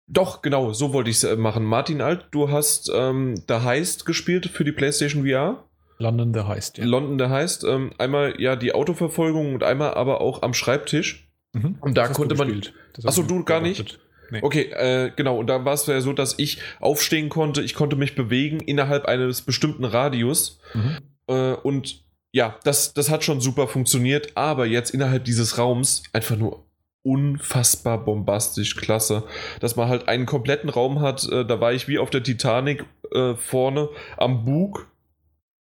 doch, 0.08 0.42
genau, 0.42 0.74
so 0.74 0.94
wollte 0.94 1.10
ich 1.10 1.18
es 1.18 1.24
äh, 1.24 1.36
machen. 1.36 1.66
Martin 1.66 2.02
Alt, 2.02 2.26
du 2.32 2.50
hast 2.50 2.92
ähm, 2.94 3.36
The 3.48 3.56
Heist 3.56 4.06
gespielt 4.06 4.48
für 4.48 4.64
die 4.64 4.72
PlayStation 4.72 5.26
VR. 5.26 5.64
London 5.98 6.34
The 6.34 6.42
Heist, 6.42 6.78
ja. 6.78 6.86
London 6.86 7.18
The 7.20 7.34
Heist. 7.34 7.64
Ähm, 7.64 7.92
einmal 7.98 8.40
ja 8.40 8.56
die 8.56 8.74
Autoverfolgung 8.74 9.54
und 9.54 9.64
einmal 9.64 9.94
aber 9.94 10.22
auch 10.22 10.42
am 10.42 10.54
Schreibtisch. 10.54 11.28
Mhm. 11.54 11.78
Und 11.80 11.98
da 11.98 12.08
konnte 12.10 12.36
man. 12.36 12.62
Achso, 13.04 13.24
du 13.24 13.44
gar 13.44 13.62
nicht? 13.62 14.00
Nee. 14.32 14.40
Okay, 14.42 14.64
äh, 14.72 15.12
genau. 15.16 15.38
Und 15.38 15.48
da 15.48 15.66
war 15.66 15.74
es 15.74 15.86
ja 15.88 16.00
so, 16.02 16.14
dass 16.14 16.36
ich 16.38 16.60
aufstehen 16.80 17.30
konnte, 17.30 17.62
ich 17.62 17.74
konnte 17.74 17.96
mich 17.96 18.16
bewegen 18.16 18.60
innerhalb 18.60 19.06
eines 19.06 19.42
bestimmten 19.42 19.86
Radius. 19.86 20.60
Mhm. 20.74 20.98
Äh, 21.28 21.54
und 21.54 22.04
ja, 22.32 22.58
das, 22.64 22.94
das 22.94 23.10
hat 23.10 23.24
schon 23.24 23.40
super 23.40 23.68
funktioniert, 23.68 24.36
aber 24.36 24.66
jetzt 24.66 24.92
innerhalb 24.92 25.24
dieses 25.24 25.58
Raums 25.58 26.04
einfach 26.12 26.36
nur 26.36 26.66
unfassbar 27.06 28.04
bombastisch 28.04 28.76
klasse, 28.76 29.24
dass 29.60 29.76
man 29.76 29.88
halt 29.88 30.08
einen 30.08 30.26
kompletten 30.26 30.70
Raum 30.70 31.02
hat. 31.02 31.30
Äh, 31.30 31.46
da 31.46 31.62
war 31.62 31.72
ich 31.72 31.88
wie 31.88 32.00
auf 32.00 32.10
der 32.10 32.24
Titanic 32.24 32.84
äh, 33.12 33.36
vorne 33.36 33.90
am 34.18 34.44
Bug. 34.44 34.92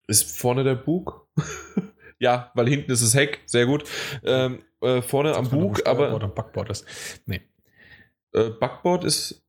Ist 0.08 0.38
vorne 0.38 0.64
der 0.64 0.76
Bug? 0.76 1.28
ja, 2.18 2.50
weil 2.54 2.68
hinten 2.68 2.90
ist 2.90 3.02
das 3.02 3.14
Heck, 3.14 3.42
sehr 3.44 3.66
gut. 3.66 3.84
Ähm, 4.24 4.62
äh, 4.80 5.02
vorne 5.02 5.36
am 5.36 5.48
Bug, 5.48 5.86
aber 5.86 6.18
Backboard 6.18 6.70
ist. 6.70 6.86
Nee. 7.26 7.42
Äh, 8.36 8.50
Backboard 8.50 9.04
ist. 9.04 9.42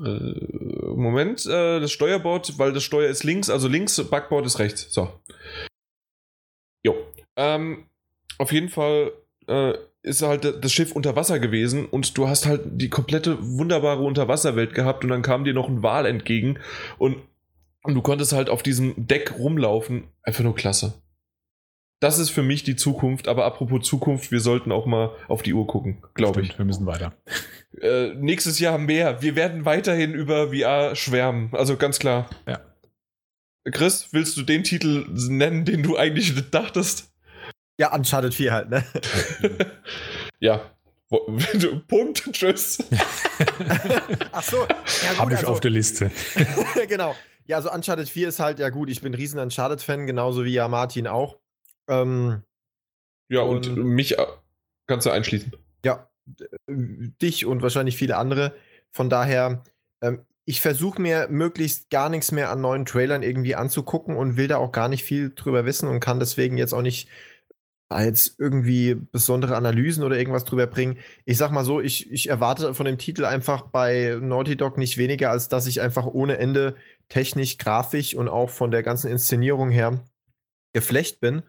Äh, 0.00 0.34
Moment, 0.94 1.46
äh, 1.46 1.80
das 1.80 1.92
Steuerbord, 1.92 2.58
weil 2.58 2.72
das 2.72 2.82
Steuer 2.82 3.08
ist 3.08 3.24
links, 3.24 3.48
also 3.50 3.68
links, 3.68 4.02
Backboard 4.04 4.46
ist 4.46 4.58
rechts. 4.58 4.92
So. 4.92 5.12
Jo. 6.82 6.96
Ähm, 7.36 7.86
auf 8.38 8.52
jeden 8.52 8.68
Fall 8.68 9.12
äh, 9.46 9.74
ist 10.02 10.22
halt 10.22 10.62
das 10.62 10.72
Schiff 10.72 10.92
unter 10.92 11.16
Wasser 11.16 11.38
gewesen 11.38 11.86
und 11.86 12.16
du 12.18 12.28
hast 12.28 12.46
halt 12.46 12.62
die 12.72 12.90
komplette 12.90 13.38
wunderbare 13.40 14.02
Unterwasserwelt 14.02 14.74
gehabt 14.74 15.04
und 15.04 15.10
dann 15.10 15.22
kam 15.22 15.44
dir 15.44 15.54
noch 15.54 15.68
ein 15.68 15.82
Wal 15.82 16.06
entgegen 16.06 16.58
und, 16.98 17.16
und 17.82 17.94
du 17.94 18.02
konntest 18.02 18.32
halt 18.32 18.50
auf 18.50 18.62
diesem 18.62 18.94
Deck 19.06 19.38
rumlaufen. 19.38 20.08
Einfach 20.22 20.44
nur 20.44 20.54
klasse. 20.54 20.94
Das 22.00 22.18
ist 22.18 22.30
für 22.30 22.42
mich 22.42 22.64
die 22.64 22.76
Zukunft, 22.76 23.28
aber 23.28 23.46
apropos 23.46 23.86
Zukunft, 23.86 24.30
wir 24.30 24.40
sollten 24.40 24.72
auch 24.72 24.84
mal 24.84 25.12
auf 25.28 25.42
die 25.42 25.54
Uhr 25.54 25.66
gucken, 25.66 26.02
glaube 26.14 26.42
ich. 26.42 26.58
Wir 26.58 26.64
müssen 26.64 26.84
weiter. 26.84 27.14
Äh, 27.80 28.14
nächstes 28.14 28.58
Jahr 28.60 28.78
mehr. 28.78 29.20
Wir 29.22 29.34
werden 29.36 29.64
weiterhin 29.64 30.14
über 30.14 30.48
VR 30.48 30.94
schwärmen. 30.94 31.50
Also 31.52 31.76
ganz 31.76 31.98
klar. 31.98 32.28
Ja. 32.46 32.60
Chris, 33.72 34.08
willst 34.12 34.36
du 34.36 34.42
den 34.42 34.62
Titel 34.62 35.06
nennen, 35.10 35.64
den 35.64 35.82
du 35.82 35.96
eigentlich 35.96 36.34
dachtest? 36.50 37.10
Ja, 37.78 37.92
Uncharted 37.94 38.34
4 38.34 38.52
halt, 38.52 38.70
ne? 38.70 38.84
ja. 40.40 40.70
Punkt. 41.88 42.30
Tschüss. 42.32 42.78
Ach 44.32 44.42
so, 44.42 44.56
ja 44.66 45.18
Habe 45.18 45.32
ich 45.32 45.38
also- 45.38 45.52
auf 45.52 45.60
der 45.60 45.70
Liste. 45.70 46.10
genau. 46.88 47.14
Ja, 47.46 47.56
also 47.56 47.70
Uncharted 47.72 48.08
4 48.08 48.28
ist 48.28 48.40
halt, 48.40 48.58
ja 48.58 48.70
gut, 48.70 48.88
ich 48.90 49.00
bin 49.00 49.12
ein 49.12 49.16
riesen 49.16 49.38
Uncharted-Fan, 49.38 50.06
genauso 50.06 50.44
wie 50.44 50.52
ja 50.54 50.66
Martin 50.68 51.06
auch. 51.06 51.38
Ähm, 51.88 52.42
Ja, 53.28 53.40
und, 53.40 53.66
Und- 53.68 53.78
mich 53.84 54.18
äh, 54.18 54.26
kannst 54.86 55.06
du 55.06 55.10
einschließen. 55.10 55.52
ja, 55.84 56.08
dich 56.68 57.46
und 57.46 57.62
wahrscheinlich 57.62 57.96
viele 57.96 58.16
andere. 58.16 58.54
Von 58.90 59.10
daher, 59.10 59.62
ähm, 60.00 60.24
ich 60.44 60.60
versuche 60.60 61.00
mir 61.00 61.28
möglichst 61.30 61.90
gar 61.90 62.08
nichts 62.08 62.32
mehr 62.32 62.50
an 62.50 62.60
neuen 62.60 62.84
Trailern 62.84 63.22
irgendwie 63.22 63.54
anzugucken 63.54 64.16
und 64.16 64.36
will 64.36 64.48
da 64.48 64.58
auch 64.58 64.72
gar 64.72 64.88
nicht 64.88 65.04
viel 65.04 65.32
drüber 65.34 65.64
wissen 65.64 65.88
und 65.88 66.00
kann 66.00 66.20
deswegen 66.20 66.58
jetzt 66.58 66.74
auch 66.74 66.82
nicht 66.82 67.08
als 67.88 68.34
irgendwie 68.38 68.94
besondere 68.94 69.56
Analysen 69.56 70.04
oder 70.04 70.18
irgendwas 70.18 70.44
drüber 70.44 70.66
bringen. 70.66 70.98
Ich 71.24 71.38
sag 71.38 71.50
mal 71.50 71.64
so, 71.64 71.80
ich, 71.80 72.10
ich 72.10 72.28
erwarte 72.28 72.74
von 72.74 72.86
dem 72.86 72.98
Titel 72.98 73.24
einfach 73.24 73.62
bei 73.62 74.18
Naughty 74.20 74.56
Dog 74.56 74.78
nicht 74.78 74.98
weniger, 74.98 75.30
als 75.30 75.48
dass 75.48 75.66
ich 75.66 75.80
einfach 75.80 76.06
ohne 76.06 76.38
Ende 76.38 76.76
technisch, 77.08 77.58
grafisch 77.58 78.14
und 78.14 78.28
auch 78.28 78.50
von 78.50 78.70
der 78.70 78.82
ganzen 78.82 79.10
Inszenierung 79.10 79.70
her 79.70 80.02
geflecht 80.72 81.20
bin. 81.20 81.42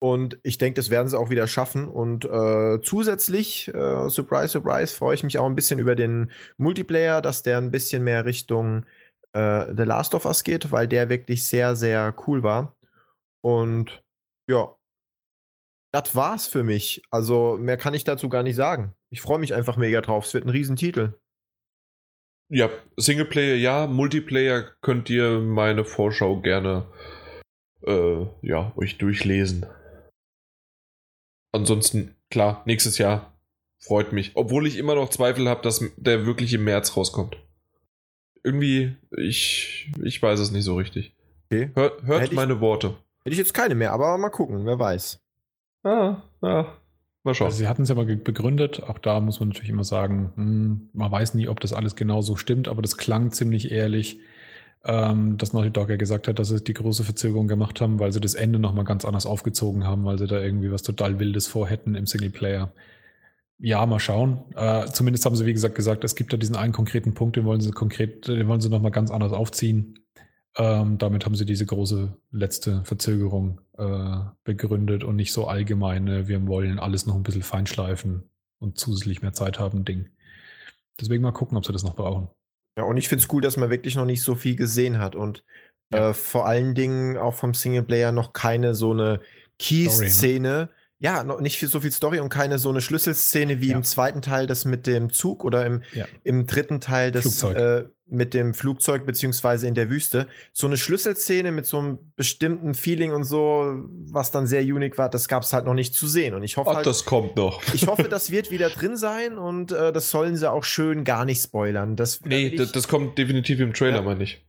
Und 0.00 0.38
ich 0.44 0.58
denke, 0.58 0.76
das 0.76 0.90
werden 0.90 1.08
sie 1.08 1.18
auch 1.18 1.30
wieder 1.30 1.46
schaffen. 1.48 1.88
Und 1.88 2.24
äh, 2.24 2.80
zusätzlich, 2.82 3.68
äh, 3.68 4.08
surprise, 4.08 4.48
surprise, 4.48 4.94
freue 4.94 5.14
ich 5.14 5.24
mich 5.24 5.38
auch 5.38 5.46
ein 5.46 5.56
bisschen 5.56 5.80
über 5.80 5.96
den 5.96 6.30
Multiplayer, 6.56 7.20
dass 7.20 7.42
der 7.42 7.58
ein 7.58 7.72
bisschen 7.72 8.04
mehr 8.04 8.24
Richtung 8.24 8.86
äh, 9.32 9.66
The 9.76 9.82
Last 9.82 10.14
of 10.14 10.24
Us 10.24 10.44
geht, 10.44 10.70
weil 10.70 10.86
der 10.86 11.08
wirklich 11.08 11.44
sehr, 11.44 11.74
sehr 11.74 12.14
cool 12.26 12.42
war. 12.42 12.76
Und 13.42 14.04
ja, 14.48 14.74
das 15.92 16.14
war's 16.14 16.46
für 16.46 16.62
mich. 16.62 17.02
Also 17.10 17.56
mehr 17.58 17.76
kann 17.76 17.94
ich 17.94 18.04
dazu 18.04 18.28
gar 18.28 18.42
nicht 18.42 18.56
sagen. 18.56 18.94
Ich 19.10 19.20
freue 19.20 19.38
mich 19.38 19.54
einfach 19.54 19.76
mega 19.76 20.00
drauf. 20.00 20.26
Es 20.26 20.34
wird 20.34 20.44
ein 20.44 20.50
Riesentitel. 20.50 21.14
Ja, 22.50 22.70
Singleplayer 22.96 23.56
ja, 23.56 23.86
Multiplayer 23.86 24.62
könnt 24.80 25.10
ihr 25.10 25.40
meine 25.40 25.84
Vorschau 25.84 26.40
gerne 26.40 26.86
äh, 27.82 28.26
ja, 28.42 28.72
euch 28.76 28.96
durchlesen. 28.98 29.66
Ansonsten, 31.52 32.14
klar, 32.30 32.62
nächstes 32.66 32.98
Jahr 32.98 33.32
freut 33.78 34.12
mich. 34.12 34.32
Obwohl 34.34 34.66
ich 34.66 34.76
immer 34.76 34.94
noch 34.94 35.08
Zweifel 35.10 35.48
habe, 35.48 35.62
dass 35.62 35.82
der 35.96 36.26
wirklich 36.26 36.52
im 36.52 36.64
März 36.64 36.96
rauskommt. 36.96 37.36
Irgendwie, 38.42 38.96
ich, 39.16 39.90
ich 40.02 40.22
weiß 40.22 40.38
es 40.40 40.50
nicht 40.50 40.64
so 40.64 40.76
richtig. 40.76 41.14
Okay. 41.50 41.70
Hört, 41.74 42.02
hört 42.04 42.24
ich- 42.24 42.32
meine 42.32 42.60
Worte. 42.60 42.96
Hätte 43.24 43.32
ich 43.34 43.38
jetzt 43.38 43.54
keine 43.54 43.74
mehr, 43.74 43.92
aber 43.92 44.16
mal 44.16 44.30
gucken, 44.30 44.64
wer 44.64 44.78
weiß. 44.78 45.20
Ah, 45.82 46.22
ah, 46.40 46.66
mal 47.24 47.34
schauen. 47.34 47.46
Also 47.46 47.58
sie 47.58 47.68
hatten 47.68 47.82
es 47.82 47.88
ja 47.88 47.94
mal 47.94 48.04
begründet. 48.06 48.82
Auch 48.82 48.98
da 48.98 49.20
muss 49.20 49.40
man 49.40 49.50
natürlich 49.50 49.70
immer 49.70 49.84
sagen, 49.84 50.32
hm, 50.36 50.88
man 50.92 51.10
weiß 51.10 51.34
nie, 51.34 51.48
ob 51.48 51.60
das 51.60 51.72
alles 51.72 51.94
genau 51.96 52.20
so 52.22 52.36
stimmt, 52.36 52.68
aber 52.68 52.80
das 52.82 52.96
klang 52.96 53.30
ziemlich 53.32 53.70
ehrlich, 53.70 54.18
ähm, 54.84 55.36
dass 55.38 55.52
Naughty 55.52 55.70
Dog 55.70 55.90
ja 55.90 55.96
gesagt 55.96 56.28
hat, 56.28 56.38
dass 56.38 56.48
sie 56.48 56.62
die 56.62 56.74
große 56.74 57.04
Verzögerung 57.04 57.48
gemacht 57.48 57.80
haben, 57.80 57.98
weil 57.98 58.12
sie 58.12 58.20
das 58.20 58.34
Ende 58.34 58.58
nochmal 58.58 58.84
ganz 58.84 59.04
anders 59.04 59.26
aufgezogen 59.26 59.84
haben, 59.84 60.04
weil 60.04 60.18
sie 60.18 60.26
da 60.26 60.40
irgendwie 60.40 60.70
was 60.70 60.82
total 60.82 61.18
Wildes 61.18 61.46
vorhätten 61.46 61.94
im 61.94 62.06
Singleplayer. 62.06 62.72
Ja, 63.58 63.84
mal 63.86 63.98
schauen. 63.98 64.44
Äh, 64.54 64.86
zumindest 64.86 65.24
haben 65.26 65.34
sie, 65.34 65.44
wie 65.44 65.52
gesagt, 65.52 65.74
gesagt, 65.74 66.04
es 66.04 66.14
gibt 66.14 66.32
da 66.32 66.36
diesen 66.36 66.54
einen 66.56 66.72
konkreten 66.72 67.14
Punkt, 67.14 67.36
den 67.36 67.44
wollen 67.44 67.60
sie 67.60 67.72
konkret, 67.72 68.28
den 68.28 68.46
wollen 68.46 68.60
sie 68.60 68.68
nochmal 68.68 68.92
ganz 68.92 69.10
anders 69.10 69.32
aufziehen. 69.32 69.98
Ähm, 70.56 70.98
damit 70.98 71.24
haben 71.24 71.34
sie 71.34 71.44
diese 71.44 71.66
große 71.66 72.16
letzte 72.30 72.84
Verzögerung 72.84 73.60
äh, 73.76 74.18
begründet 74.44 75.04
und 75.04 75.16
nicht 75.16 75.32
so 75.32 75.46
allgemeine, 75.46 76.28
wir 76.28 76.46
wollen 76.46 76.78
alles 76.78 77.06
noch 77.06 77.16
ein 77.16 77.22
bisschen 77.22 77.42
feinschleifen 77.42 78.30
und 78.58 78.78
zusätzlich 78.78 79.22
mehr 79.22 79.32
Zeit 79.32 79.58
haben, 79.58 79.84
Ding. 79.84 80.08
Deswegen 81.00 81.22
mal 81.22 81.32
gucken, 81.32 81.56
ob 81.56 81.66
sie 81.66 81.72
das 81.72 81.84
noch 81.84 81.94
brauchen. 81.94 82.28
Ja, 82.78 82.84
und 82.84 82.96
ich 82.96 83.08
finde 83.08 83.24
es 83.24 83.32
cool, 83.32 83.42
dass 83.42 83.56
man 83.56 83.70
wirklich 83.70 83.96
noch 83.96 84.04
nicht 84.04 84.22
so 84.22 84.36
viel 84.36 84.56
gesehen 84.56 84.98
hat 85.00 85.16
und 85.16 85.44
Ja. 85.92 86.10
äh, 86.10 86.14
vor 86.14 86.46
allen 86.46 86.74
Dingen 86.76 87.16
auch 87.18 87.34
vom 87.34 87.54
Singleplayer 87.54 88.12
noch 88.12 88.32
keine 88.32 88.74
so 88.74 88.92
eine 88.92 89.20
Key-Szene. 89.58 90.70
Ja, 91.00 91.22
noch 91.22 91.40
nicht 91.40 91.58
viel, 91.58 91.68
so 91.68 91.80
viel 91.80 91.92
Story 91.92 92.18
und 92.18 92.28
keine 92.28 92.58
so 92.58 92.70
eine 92.70 92.80
Schlüsselszene 92.80 93.60
wie 93.60 93.68
Ja. 93.70 93.76
im 93.76 93.84
zweiten 93.84 94.20
Teil 94.20 94.46
das 94.48 94.64
mit 94.64 94.86
dem 94.88 95.12
Zug 95.12 95.44
oder 95.44 95.64
im, 95.64 95.82
Ja. 95.92 96.06
im 96.24 96.46
dritten 96.46 96.80
Teil 96.80 97.12
das 97.12 97.40
äh, 97.44 97.84
mit 98.10 98.34
dem 98.34 98.52
Flugzeug 98.54 99.06
beziehungsweise 99.06 99.68
in 99.68 99.74
der 99.74 99.90
Wüste. 99.90 100.26
So 100.52 100.66
eine 100.66 100.76
Schlüsselszene 100.76 101.52
mit 101.52 101.66
so 101.66 101.78
einem 101.78 101.98
bestimmten 102.16 102.74
Feeling 102.74 103.12
und 103.12 103.22
so, 103.22 103.76
was 104.10 104.30
dann 104.32 104.46
sehr 104.48 104.62
unique 104.62 104.98
war, 104.98 105.08
das 105.08 105.28
gab 105.28 105.44
es 105.44 105.52
halt 105.52 105.66
noch 105.66 105.74
nicht 105.74 105.94
zu 105.94 106.08
sehen. 106.08 106.34
Und 106.34 106.42
ich 106.42 106.56
hoffe 106.56 106.70
Ach, 106.70 106.76
halt, 106.76 106.86
das 106.86 107.04
kommt 107.04 107.36
noch. 107.36 107.62
ich 107.74 107.86
hoffe, 107.86 108.04
das 108.08 108.30
wird 108.32 108.50
wieder 108.50 108.68
drin 108.70 108.96
sein 108.96 109.38
und 109.38 109.70
äh, 109.70 109.92
das 109.92 110.10
sollen 110.10 110.36
sie 110.36 110.50
auch 110.50 110.64
schön 110.64 111.04
gar 111.04 111.24
nicht 111.24 111.40
spoilern. 111.42 111.94
Das, 111.94 112.18
da 112.18 112.28
Nee, 112.28 112.48
ich- 112.48 112.72
das 112.72 112.88
kommt 112.88 113.18
definitiv 113.18 113.60
im 113.60 113.72
Trailer, 113.72 113.96
Ja. 113.98 114.02
meine 114.02 114.24
ich. 114.24 114.44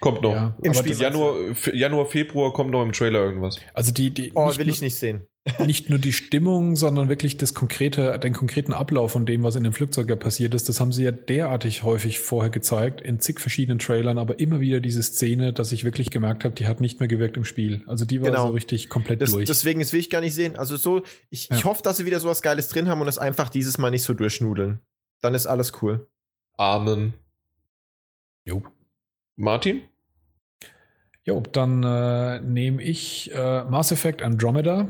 Kommt 0.00 0.22
noch. 0.22 0.32
Ja, 0.32 0.56
Im 0.62 0.72
Januar, 0.74 1.34
Januar, 1.72 2.06
Februar 2.06 2.52
kommt 2.52 2.70
noch 2.70 2.84
im 2.84 2.92
Trailer 2.92 3.18
irgendwas. 3.18 3.58
Also 3.74 3.90
die, 3.90 4.10
die 4.14 4.30
Oh, 4.32 4.56
will 4.56 4.68
ich 4.68 4.80
nicht 4.80 4.94
sehen. 4.94 5.26
Nicht 5.64 5.90
nur 5.90 5.98
die 5.98 6.12
Stimmung, 6.12 6.76
sondern 6.76 7.08
wirklich 7.08 7.36
das 7.36 7.54
konkrete, 7.54 8.18
den 8.18 8.32
konkreten 8.32 8.72
Ablauf 8.72 9.12
von 9.12 9.26
dem, 9.26 9.42
was 9.42 9.56
in 9.56 9.64
dem 9.64 9.72
Flugzeug 9.72 10.08
ja 10.08 10.16
passiert 10.16 10.54
ist, 10.54 10.68
das 10.68 10.80
haben 10.80 10.92
sie 10.92 11.04
ja 11.04 11.10
derartig 11.12 11.82
häufig 11.82 12.18
vorher 12.20 12.50
gezeigt, 12.50 13.00
in 13.00 13.20
zig 13.20 13.40
verschiedenen 13.40 13.78
Trailern, 13.78 14.18
aber 14.18 14.38
immer 14.40 14.60
wieder 14.60 14.80
diese 14.80 15.02
Szene, 15.02 15.52
dass 15.52 15.72
ich 15.72 15.84
wirklich 15.84 16.10
gemerkt 16.10 16.44
habe, 16.44 16.54
die 16.54 16.66
hat 16.66 16.80
nicht 16.80 17.00
mehr 17.00 17.08
gewirkt 17.08 17.36
im 17.36 17.44
Spiel. 17.44 17.82
Also 17.86 18.04
die 18.04 18.20
war 18.22 18.30
Genau. 18.30 18.46
so 18.48 18.52
richtig 18.52 18.88
komplett 18.88 19.20
Das, 19.22 19.32
durch. 19.32 19.46
deswegen, 19.46 19.80
das 19.80 19.92
will 19.92 20.00
ich 20.00 20.10
gar 20.10 20.20
nicht 20.20 20.34
sehen. 20.34 20.56
Also 20.56 20.76
so, 20.76 21.02
ich, 21.30 21.50
ich 21.50 21.58
Ja. 21.60 21.64
hoffe, 21.64 21.82
dass 21.82 21.96
sie 21.98 22.06
wieder 22.06 22.20
sowas 22.20 22.42
Geiles 22.42 22.68
drin 22.68 22.88
haben 22.88 23.00
und 23.00 23.08
es 23.08 23.18
einfach 23.18 23.48
dieses 23.48 23.78
Mal 23.78 23.90
nicht 23.90 24.02
so 24.04 24.14
durchschnudeln. 24.14 24.80
Dann 25.20 25.34
ist 25.34 25.46
alles 25.46 25.72
cool. 25.82 26.06
Amen. 26.56 27.14
jo. 28.44 28.62
Martin? 29.36 29.82
Jo, 31.24 31.42
dann 31.52 31.82
äh, 31.82 32.40
nehme 32.40 32.82
ich 32.82 33.30
äh, 33.34 33.64
Mass 33.64 33.92
Effect 33.92 34.22
Andromeda. 34.22 34.88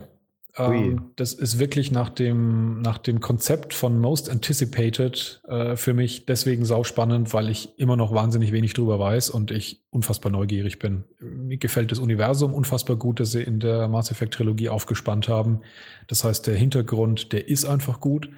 Ähm, 0.56 1.10
das 1.16 1.34
ist 1.34 1.58
wirklich 1.58 1.90
nach 1.92 2.08
dem, 2.08 2.80
nach 2.80 2.98
dem 2.98 3.20
Konzept 3.20 3.74
von 3.74 3.98
Most 3.98 4.30
Anticipated 4.30 5.40
äh, 5.46 5.76
für 5.76 5.94
mich 5.94 6.26
deswegen 6.26 6.64
sauspannend, 6.64 7.32
weil 7.32 7.48
ich 7.48 7.78
immer 7.78 7.96
noch 7.96 8.12
wahnsinnig 8.12 8.52
wenig 8.52 8.74
drüber 8.74 8.98
weiß 8.98 9.30
und 9.30 9.50
ich 9.50 9.82
unfassbar 9.90 10.32
neugierig 10.32 10.78
bin. 10.78 11.04
Mir 11.20 11.58
gefällt 11.58 11.92
das 11.92 11.98
Universum 11.98 12.54
unfassbar 12.54 12.96
gut, 12.96 13.20
das 13.20 13.32
sie 13.32 13.42
in 13.42 13.60
der 13.60 13.88
Mass 13.88 14.10
Effect 14.10 14.34
Trilogie 14.34 14.68
aufgespannt 14.68 15.28
haben. 15.28 15.60
Das 16.06 16.24
heißt, 16.24 16.46
der 16.46 16.56
Hintergrund, 16.56 17.32
der 17.32 17.48
ist 17.48 17.64
einfach 17.64 18.00
gut. 18.00 18.28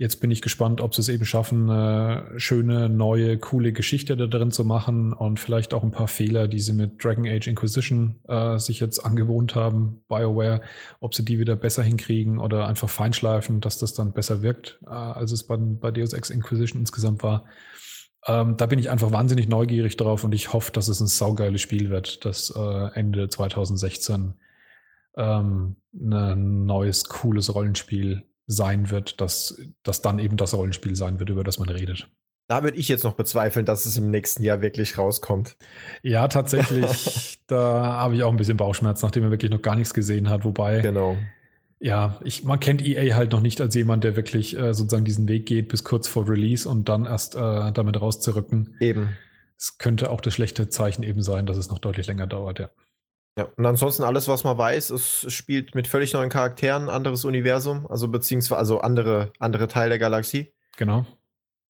Jetzt 0.00 0.20
bin 0.20 0.30
ich 0.30 0.42
gespannt, 0.42 0.80
ob 0.80 0.94
sie 0.94 1.00
es 1.00 1.08
eben 1.08 1.24
schaffen, 1.24 1.68
eine 1.68 2.38
schöne, 2.38 2.88
neue, 2.88 3.36
coole 3.36 3.72
Geschichte 3.72 4.16
da 4.16 4.28
drin 4.28 4.52
zu 4.52 4.64
machen 4.64 5.12
und 5.12 5.40
vielleicht 5.40 5.74
auch 5.74 5.82
ein 5.82 5.90
paar 5.90 6.06
Fehler, 6.06 6.46
die 6.46 6.60
sie 6.60 6.72
mit 6.72 7.02
Dragon 7.02 7.26
Age 7.26 7.48
Inquisition 7.48 8.20
äh, 8.28 8.58
sich 8.58 8.78
jetzt 8.78 9.00
angewohnt 9.04 9.56
haben, 9.56 10.04
BioWare, 10.08 10.60
ob 11.00 11.16
sie 11.16 11.24
die 11.24 11.40
wieder 11.40 11.56
besser 11.56 11.82
hinkriegen 11.82 12.38
oder 12.38 12.68
einfach 12.68 12.88
feinschleifen, 12.88 13.60
dass 13.60 13.78
das 13.78 13.92
dann 13.92 14.12
besser 14.12 14.40
wirkt, 14.40 14.78
äh, 14.86 14.90
als 14.90 15.32
es 15.32 15.42
bei, 15.42 15.56
bei 15.56 15.90
Deus 15.90 16.12
Ex 16.12 16.30
Inquisition 16.30 16.80
insgesamt 16.80 17.24
war. 17.24 17.46
Ähm, 18.24 18.56
da 18.56 18.66
bin 18.66 18.78
ich 18.78 18.90
einfach 18.90 19.10
wahnsinnig 19.10 19.48
neugierig 19.48 19.96
drauf 19.96 20.22
und 20.22 20.32
ich 20.32 20.52
hoffe, 20.52 20.70
dass 20.70 20.86
es 20.86 21.00
ein 21.00 21.08
saugeiles 21.08 21.60
Spiel 21.60 21.90
wird, 21.90 22.24
das 22.24 22.54
äh, 22.56 22.94
Ende 22.94 23.28
2016 23.28 24.34
ähm, 25.16 25.74
ein 25.92 26.66
neues, 26.66 27.06
cooles 27.06 27.52
Rollenspiel 27.52 28.27
sein 28.48 28.90
wird, 28.90 29.20
das, 29.20 29.60
das 29.84 30.02
dann 30.02 30.18
eben 30.18 30.36
das 30.36 30.54
Rollenspiel 30.54 30.96
sein 30.96 31.20
wird, 31.20 31.30
über 31.30 31.44
das 31.44 31.58
man 31.58 31.68
redet. 31.68 32.08
Da 32.48 32.64
würde 32.64 32.78
ich 32.78 32.88
jetzt 32.88 33.04
noch 33.04 33.12
bezweifeln, 33.12 33.66
dass 33.66 33.84
es 33.84 33.98
im 33.98 34.10
nächsten 34.10 34.42
Jahr 34.42 34.62
wirklich 34.62 34.96
rauskommt. 34.96 35.56
Ja, 36.02 36.26
tatsächlich, 36.28 37.38
da 37.46 37.82
habe 37.98 38.16
ich 38.16 38.22
auch 38.22 38.30
ein 38.30 38.38
bisschen 38.38 38.56
Bauchschmerz, 38.56 39.02
nachdem 39.02 39.24
er 39.24 39.30
wirklich 39.30 39.50
noch 39.50 39.62
gar 39.62 39.76
nichts 39.76 39.94
gesehen 39.94 40.28
hat, 40.30 40.44
wobei 40.44 40.80
Genau. 40.80 41.16
Ja, 41.80 42.18
ich, 42.24 42.42
man 42.42 42.58
kennt 42.58 42.84
EA 42.84 43.14
halt 43.14 43.30
noch 43.30 43.40
nicht 43.40 43.60
als 43.60 43.74
jemand, 43.76 44.02
der 44.02 44.16
wirklich 44.16 44.58
äh, 44.58 44.74
sozusagen 44.74 45.04
diesen 45.04 45.28
Weg 45.28 45.46
geht 45.46 45.68
bis 45.68 45.84
kurz 45.84 46.08
vor 46.08 46.28
Release 46.28 46.68
und 46.68 46.88
dann 46.88 47.04
erst 47.04 47.36
äh, 47.36 47.70
damit 47.72 48.00
rauszurücken. 48.00 48.74
Eben. 48.80 49.10
Es 49.56 49.78
könnte 49.78 50.10
auch 50.10 50.20
das 50.20 50.34
schlechte 50.34 50.68
Zeichen 50.68 51.04
eben 51.04 51.22
sein, 51.22 51.46
dass 51.46 51.56
es 51.56 51.70
noch 51.70 51.78
deutlich 51.78 52.06
länger 52.08 52.26
dauert, 52.26 52.58
ja. 52.58 52.70
Ja, 53.38 53.44
und 53.56 53.64
ansonsten 53.66 54.02
alles, 54.02 54.26
was 54.26 54.42
man 54.42 54.58
weiß, 54.58 54.90
es 54.90 55.32
spielt 55.32 55.74
mit 55.76 55.86
völlig 55.86 56.12
neuen 56.12 56.28
Charakteren, 56.28 56.88
anderes 56.88 57.24
Universum, 57.24 57.86
also 57.88 58.08
beziehungsweise 58.08 58.58
also 58.58 58.80
andere, 58.80 59.32
andere 59.38 59.68
Teile 59.68 59.90
der 59.90 59.98
Galaxie. 60.00 60.52
Genau. 60.76 61.06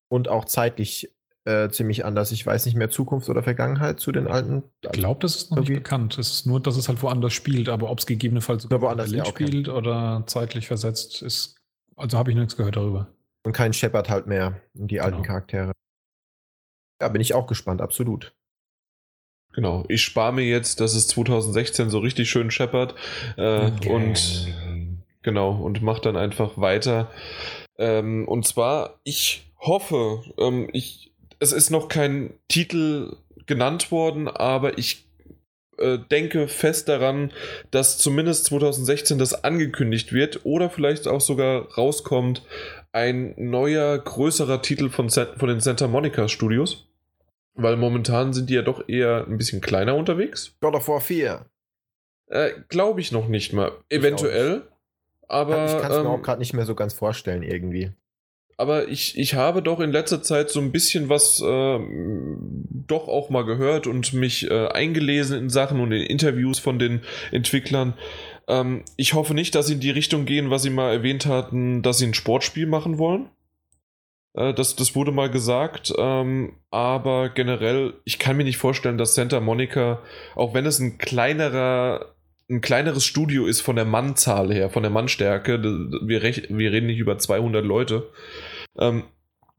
Und 0.09 0.29
auch 0.29 0.47
zeitlich 0.47 1.15
äh, 1.45 1.69
ziemlich 1.69 2.05
anders. 2.07 2.33
Ich 2.33 2.45
weiß 2.47 2.65
nicht 2.67 2.75
mehr 2.75 2.89
Zukunft 2.91 3.29
oder 3.29 3.43
Vergangenheit 3.43 4.01
zu 4.01 4.13
den 4.13 4.27
alten. 4.29 4.63
Ich 4.83 4.93
glaube, 4.93 5.21
das 5.21 5.37
ist 5.37 5.51
noch 5.51 5.59
Irgendwie- 5.59 5.73
nicht 5.75 5.83
bekannt. 5.83 6.17
Es 6.19 6.31
ist 6.31 6.47
nur, 6.47 6.61
dass 6.61 6.77
es 6.79 6.89
halt 6.89 7.03
woanders 7.03 7.33
spielt, 7.35 7.69
aber 7.69 7.91
ob 7.91 7.99
es 7.99 8.07
gegebenenfalls 8.07 8.67
Ja, 8.71 8.81
woanders, 8.81 9.11
ja, 9.13 9.25
okay. 9.27 9.47
spielt 9.47 9.69
oder 9.69 10.25
zeitlich 10.27 10.67
versetzt, 10.69 11.21
ist. 11.23 11.57
Also 11.97 12.17
habe 12.17 12.31
ich 12.31 12.37
nichts 12.37 12.57
gehört 12.57 12.77
darüber. 12.77 13.09
Und 13.45 13.53
kein 13.53 13.73
Shepard 13.75 14.09
halt 14.09 14.27
mehr. 14.27 14.61
Die 14.73 15.01
alten 15.01 15.17
Genau. 15.19 15.27
Charaktere. 15.27 15.73
Ja, 17.01 17.09
bin 17.09 17.21
ich 17.21 17.35
auch 17.35 17.47
gespannt, 17.47 17.81
absolut. 17.83 18.35
Genau, 19.59 19.85
ich 19.89 20.03
spare 20.03 20.33
mir 20.33 20.45
jetzt, 20.45 20.79
dass 20.79 20.95
es 20.95 21.09
2016 21.09 21.91
so 21.91 21.99
richtig 21.99 22.31
schön 22.31 22.53
scheppert 22.53 22.95
äh, 23.37 23.67
Okay. 23.67 23.89
und 23.89 24.55
genau 25.23 25.51
und 25.51 25.83
mache 25.83 26.01
dann 26.01 26.17
einfach 26.17 26.59
weiter. 26.59 27.11
Ähm, 27.77 28.29
und 28.29 28.47
zwar, 28.47 29.01
ich 29.03 29.51
hoffe, 29.59 30.23
ähm, 30.39 30.69
ich, 30.73 31.11
es 31.41 31.51
ist 31.51 31.71
noch 31.71 31.89
kein 31.89 32.35
Titel 32.47 33.17
genannt 33.47 33.91
worden, 33.91 34.29
aber 34.29 34.79
ich 34.79 35.09
äh, 35.79 35.99
denke 36.09 36.47
fest 36.47 36.89
daran, 36.89 37.33
dass 37.73 37.99
zumindest 37.99 38.45
2016 38.45 39.19
das 39.19 39.43
angekündigt 39.43 40.13
wird 40.13 40.43
oder 40.45 40.71
vielleicht 40.71 41.09
auch 41.09 41.21
sogar 41.21 41.67
rauskommt 41.73 42.43
ein 42.93 43.35
neuer, 43.37 43.99
größerer 43.99 44.63
Titel 44.63 44.89
von, 44.89 45.11
von 45.11 45.49
den 45.49 45.59
Santa 45.59 45.89
Monica 45.89 46.29
Studios. 46.29 46.88
Weil 47.61 47.77
momentan 47.77 48.33
sind 48.33 48.51
die 48.51 48.55
ja 48.55 48.63
doch 48.63 48.89
eher 48.89 49.27
ein 49.27 49.37
bisschen 49.37 49.61
kleiner 49.61 49.97
unterwegs. 49.97 50.55
God 50.61 50.75
of 50.75 50.87
War 50.87 51.01
4. 51.01 51.45
Äh, 52.29 52.51
Glaube 52.69 53.01
ich 53.01 53.11
noch 53.11 53.27
nicht 53.27 53.53
mal. 53.53 53.73
Eventuell. 53.89 54.63
Aber, 55.27 55.67
ich 55.67 55.83
kann 55.83 55.91
es 55.91 55.99
ähm, 55.99 56.05
mir 56.05 56.11
auch 56.11 56.23
gerade 56.23 56.39
nicht 56.39 56.55
mehr 56.55 56.65
so 56.65 56.75
ganz 56.75 56.95
vorstellen, 56.95 57.43
irgendwie. 57.43 57.91
aber 58.57 58.89
ich, 58.89 59.19
ich 59.19 59.35
habe 59.35 59.61
doch 59.61 59.81
in 59.81 59.93
letzter 59.93 60.23
Zeit 60.23 60.51
so 60.51 60.61
ein 60.61 60.73
bisschen 60.73 61.09
was 61.09 61.43
ähm, 61.45 62.65
doch 62.87 63.09
auch 63.09 63.29
mal 63.29 63.45
gehört 63.45 63.87
und 63.87 64.15
mich 64.15 64.51
äh, 64.51 64.69
eingelesen 64.69 65.39
in 65.39 65.51
Sachen 65.51 65.81
und 65.81 65.93
in 65.93 66.03
Interviews 66.03 66.59
von 66.59 66.79
den 66.79 67.03
Entwicklern. 67.31 67.95
Ähm, 68.47 68.85
ich 68.97 69.15
hoffe 69.15 69.35
nicht, 69.35 69.55
dass 69.55 69.67
sie 69.67 69.75
in 69.75 69.81
die 69.81 69.91
Richtung 69.91 70.25
gehen, 70.25 70.49
was 70.49 70.63
sie 70.63 70.71
mal 70.71 70.93
erwähnt 70.93 71.27
hatten, 71.27 71.83
dass 71.83 71.99
sie 71.99 72.07
ein 72.07 72.15
Sportspiel 72.15 72.67
machen 72.67 72.99
wollen. 72.99 73.29
Äh, 74.39 74.55
das, 74.55 74.77
das 74.77 74.95
wurde 74.95 75.13
mal 75.13 75.31
gesagt, 75.31 75.93
ähm, 75.99 76.55
aber 76.71 77.29
generell, 77.31 77.95
ich 78.05 78.19
kann 78.19 78.37
mir 78.37 78.45
nicht 78.45 78.57
vorstellen, 78.57 78.99
dass 78.99 79.15
Santa 79.15 79.41
Monica, 79.41 80.01
auch 80.35 80.55
wenn 80.55 80.65
es 80.65 80.79
ein 80.79 80.99
kleinerer, 80.99 82.15
ein 82.49 82.61
kleineres 82.61 83.05
Studio 83.05 83.47
ist 83.47 83.61
von 83.61 83.77
der 83.77 83.85
Mannzahl 83.85 84.53
her, 84.53 84.71
von 84.71 84.83
der 84.83 84.91
Mannstärke, 84.91 85.63
wir, 85.63 86.23
wir 86.23 86.73
reden 86.73 86.87
nicht 86.87 86.99
über 86.99 87.19
200 87.19 87.65
Leute, 87.65 88.09
ähm, 88.79 89.05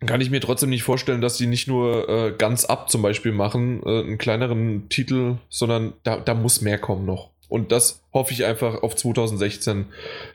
kann 0.05 0.21
ich 0.21 0.31
mir 0.31 0.39
trotzdem 0.39 0.69
nicht 0.69 0.83
vorstellen, 0.83 1.19
dass 1.19 1.35
die 1.35 1.45
nicht 1.45 1.67
nur 1.67 2.07
äh, 2.07 2.31
ganz 2.31 2.63
ab 2.63 2.89
zum 2.89 3.01
Beispiel 3.01 3.33
machen, 3.33 3.83
äh, 3.85 3.99
einen 3.99 4.17
kleineren 4.17 4.87
Titel, 4.87 5.35
sondern 5.49 5.93
da, 6.03 6.17
da 6.17 6.33
muss 6.33 6.61
mehr 6.61 6.77
kommen 6.77 7.05
noch. 7.05 7.31
Und 7.49 7.73
das 7.73 8.05
hoffe 8.13 8.31
ich 8.31 8.45
einfach 8.45 8.81
auf 8.81 8.95
2016, 8.95 9.87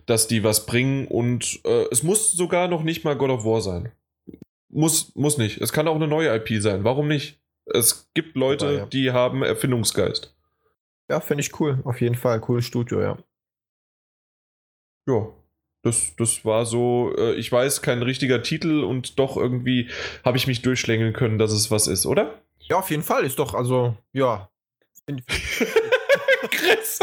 dass 0.05 0.27
die 0.27 0.45
was 0.45 0.67
bringen 0.67 1.07
und 1.07 1.61
äh, 1.65 1.85
es 1.91 2.03
muss 2.03 2.33
sogar 2.33 2.69
noch 2.69 2.83
nicht 2.83 3.05
mal 3.05 3.17
God 3.17 3.31
of 3.31 3.45
War 3.45 3.63
sein. 3.63 3.91
Muss, 4.75 5.15
muss 5.15 5.39
nicht. 5.39 5.61
Es 5.61 5.73
kann 5.73 5.87
auch 5.87 5.95
eine 5.95 6.09
neue 6.09 6.35
IP 6.35 6.61
sein. 6.61 6.83
Warum 6.83 7.07
nicht? 7.07 7.41
Es 7.67 8.11
gibt 8.13 8.37
Leute, 8.37 8.73
ja. 8.73 8.87
die 8.87 9.13
haben 9.13 9.43
Erfindungsgeist. 9.43 10.37
Ja, 11.09 11.21
finde 11.21 11.43
ich 11.43 11.61
cool. 11.61 11.81
Auf 11.85 12.01
jeden 12.01 12.17
Fall. 12.17 12.41
Cooles 12.41 12.65
Studio, 12.65 13.01
ja. 13.01 13.17
Ja, 15.07 15.29
das, 15.83 16.17
das 16.17 16.45
war 16.45 16.67
so, 16.67 17.15
äh, 17.17 17.35
ich 17.35 17.53
weiß, 17.53 17.83
kein 17.83 18.03
richtiger 18.03 18.43
Titel 18.43 18.83
und 18.83 19.19
doch 19.19 19.37
irgendwie 19.37 19.91
habe 20.25 20.39
ich 20.39 20.47
mich 20.49 20.63
durchschlängeln 20.63 21.13
können, 21.13 21.39
dass 21.39 21.53
es 21.53 21.71
was 21.71 21.87
ist, 21.87 22.05
oder? 22.05 22.43
Ja, 22.59 22.79
auf 22.79 22.91
jeden 22.91 23.03
Fall. 23.03 23.25
Ist 23.25 23.39
doch, 23.39 23.55
also, 23.55 23.97
ja. 24.13 24.51
Chris! 26.51 26.99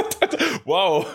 wow! 0.66 1.08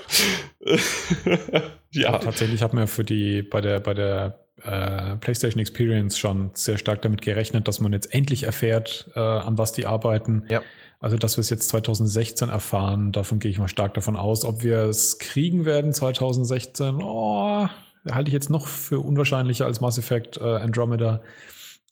ja. 1.90 2.18
Tatsächlich 2.18 2.62
hat 2.62 2.72
man 2.72 2.86
für 2.86 3.04
die 3.04 3.42
bei 3.42 3.60
der 3.60 3.80
bei 3.80 3.94
der 3.94 4.45
äh, 4.66 5.16
PlayStation 5.16 5.60
Experience 5.60 6.18
schon 6.18 6.50
sehr 6.54 6.78
stark 6.78 7.02
damit 7.02 7.22
gerechnet, 7.22 7.68
dass 7.68 7.80
man 7.80 7.92
jetzt 7.92 8.12
endlich 8.12 8.44
erfährt, 8.44 9.10
äh, 9.14 9.20
an 9.20 9.58
was 9.58 9.72
die 9.72 9.86
arbeiten. 9.86 10.44
Ja. 10.48 10.62
Also, 10.98 11.16
dass 11.16 11.36
wir 11.36 11.40
es 11.40 11.50
jetzt 11.50 11.68
2016 11.68 12.48
erfahren, 12.48 13.12
davon 13.12 13.38
gehe 13.38 13.50
ich 13.50 13.58
mal 13.58 13.68
stark 13.68 13.94
davon 13.94 14.16
aus. 14.16 14.44
Ob 14.44 14.62
wir 14.62 14.84
es 14.84 15.18
kriegen 15.18 15.64
werden 15.64 15.92
2016, 15.92 17.02
oh, 17.02 17.68
halte 18.10 18.28
ich 18.28 18.34
jetzt 18.34 18.50
noch 18.50 18.66
für 18.66 19.00
unwahrscheinlicher 19.00 19.66
als 19.66 19.80
Mass 19.80 19.98
Effect 19.98 20.38
äh, 20.38 20.42
Andromeda. 20.42 21.22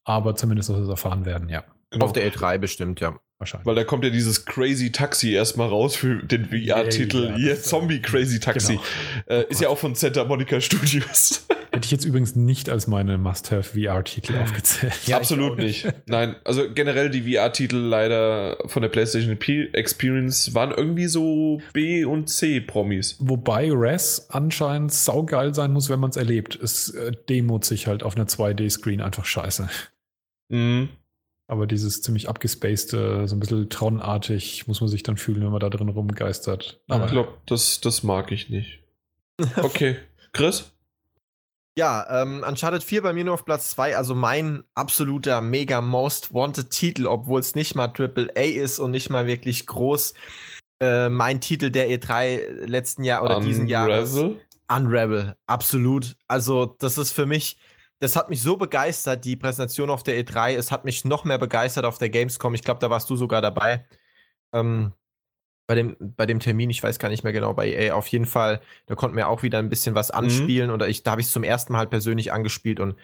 Aber 0.04 0.34
zumindest, 0.36 0.68
dass 0.68 0.76
wir 0.76 0.82
es 0.84 0.88
erfahren 0.88 1.24
werden, 1.24 1.48
ja, 1.48 1.64
Genau. 1.94 2.06
Auf 2.06 2.12
der 2.12 2.30
E3 2.30 2.58
bestimmt, 2.58 3.00
ja. 3.00 3.16
wahrscheinlich. 3.38 3.66
Weil 3.66 3.76
da 3.76 3.84
kommt 3.84 4.02
ja 4.02 4.10
dieses 4.10 4.44
Crazy 4.44 4.90
Taxi 4.90 5.32
erstmal 5.32 5.68
raus 5.68 5.94
für 5.94 6.16
den 6.24 6.46
VR-Titel. 6.46 7.28
Ja, 7.28 7.36
Hier, 7.36 7.50
das, 7.50 7.60
äh, 7.60 7.62
Zombie 7.62 8.02
Crazy 8.02 8.40
Taxi. 8.40 8.80
genau. 9.26 9.40
Äh, 9.40 9.48
ist 9.48 9.60
ja 9.60 9.68
auch 9.68 9.78
von 9.78 9.94
Santa 9.94 10.24
Monica 10.24 10.60
Studios. 10.60 11.46
Hätte 11.74 11.86
ich 11.86 11.90
jetzt 11.90 12.04
übrigens 12.04 12.36
nicht 12.36 12.70
als 12.70 12.86
meine 12.86 13.18
Must-Have 13.18 13.78
VR-Titel 13.78 14.36
aufgezählt. 14.38 14.94
Ja, 15.06 15.16
Absolut 15.16 15.58
nicht. 15.58 15.86
Nein, 16.06 16.36
also 16.44 16.62
generell 16.72 17.10
die 17.10 17.32
VR-Titel 17.32 17.76
leider 17.76 18.58
von 18.66 18.82
der 18.82 18.88
PlayStation 18.88 19.36
Experience 19.72 20.54
waren 20.54 20.70
irgendwie 20.70 21.06
so 21.06 21.60
B- 21.72 22.04
und 22.04 22.28
C-Promis. 22.28 23.16
Wobei 23.18 23.70
Res 23.72 24.30
anscheinend 24.30 24.92
saugeil 24.92 25.54
sein 25.54 25.72
muss, 25.72 25.88
wenn 25.88 26.00
man 26.00 26.10
es 26.10 26.16
erlebt. 26.16 26.54
Es 26.54 26.90
äh, 26.90 27.12
demot 27.28 27.64
sich 27.64 27.86
halt 27.86 28.02
auf 28.02 28.16
einer 28.16 28.26
2D-Screen 28.26 29.00
einfach 29.00 29.24
scheiße. 29.24 29.68
Mhm. 30.48 30.90
Aber 31.46 31.66
dieses 31.66 32.00
ziemlich 32.00 32.28
abgespacede, 32.28 33.28
so 33.28 33.36
ein 33.36 33.40
bisschen 33.40 33.68
Tron-artig, 33.68 34.66
muss 34.66 34.80
man 34.80 34.88
sich 34.88 35.02
dann 35.02 35.16
fühlen, 35.16 35.42
wenn 35.42 35.50
man 35.50 35.60
da 35.60 35.68
drin 35.68 35.88
rumgeistert. 35.88 36.80
Aber 36.88 37.04
Ich 37.04 37.10
glaube, 37.10 37.34
das, 37.46 37.80
das 37.80 38.02
mag 38.02 38.32
ich 38.32 38.48
nicht. 38.48 38.80
Okay. 39.56 39.96
Chris? 40.32 40.70
Ja, 41.76 42.22
ähm, 42.22 42.44
Uncharted 42.46 42.84
4 42.84 43.02
bei 43.02 43.12
mir 43.12 43.24
nur 43.24 43.34
auf 43.34 43.44
Platz 43.44 43.70
2, 43.70 43.96
also 43.96 44.14
mein 44.14 44.62
absoluter 44.74 45.40
mega 45.40 45.80
most 45.80 46.32
wanted 46.32 46.70
Titel, 46.70 47.06
obwohl 47.06 47.40
es 47.40 47.56
nicht 47.56 47.74
mal 47.74 47.88
AAA 47.88 48.62
ist 48.62 48.78
und 48.78 48.92
nicht 48.92 49.10
mal 49.10 49.26
wirklich 49.26 49.66
groß. 49.66 50.14
Äh, 50.80 51.08
mein 51.08 51.40
Titel 51.40 51.70
der 51.70 51.88
E3 51.88 52.66
letzten 52.66 53.02
Jahr 53.02 53.24
oder 53.24 53.40
diesen 53.40 53.66
Jahres. 53.66 54.14
Unravel? 54.14 54.40
Unravel, 54.68 55.36
absolut. 55.46 56.16
Also, 56.28 56.76
das 56.78 56.96
ist 56.96 57.10
für 57.10 57.26
mich, 57.26 57.58
das 57.98 58.14
hat 58.14 58.30
mich 58.30 58.40
so 58.40 58.56
begeistert, 58.56 59.24
die 59.24 59.34
Präsentation 59.34 59.90
auf 59.90 60.04
der 60.04 60.16
E3. 60.22 60.54
Es 60.54 60.70
hat 60.70 60.84
mich 60.84 61.04
noch 61.04 61.24
mehr 61.24 61.38
begeistert 61.38 61.84
auf 61.84 61.98
der 61.98 62.08
Gamescom. 62.08 62.54
Ich 62.54 62.62
glaube, 62.62 62.80
da 62.80 62.88
warst 62.88 63.10
du 63.10 63.16
sogar 63.16 63.42
dabei. 63.42 63.84
Ähm, 64.52 64.92
bei 65.66 65.74
dem, 65.74 65.96
bei 65.98 66.26
dem 66.26 66.40
Termin, 66.40 66.70
ich 66.70 66.82
weiß 66.82 66.98
gar 66.98 67.08
nicht 67.08 67.24
mehr 67.24 67.32
genau, 67.32 67.54
bei 67.54 67.68
EA 67.68 67.94
auf 67.94 68.06
jeden 68.08 68.26
Fall, 68.26 68.60
da 68.86 68.94
konnten 68.94 69.16
wir 69.16 69.28
auch 69.28 69.42
wieder 69.42 69.58
ein 69.58 69.70
bisschen 69.70 69.94
was 69.94 70.10
anspielen 70.10 70.70
oder 70.70 70.88
ich, 70.88 71.02
da 71.02 71.12
habe 71.12 71.20
ich 71.20 71.28
es 71.28 71.32
zum 71.32 71.44
ersten 71.44 71.72
Mal 71.72 71.80
halt 71.80 71.90
persönlich 71.90 72.32
angespielt 72.32 72.80
und 72.80 72.96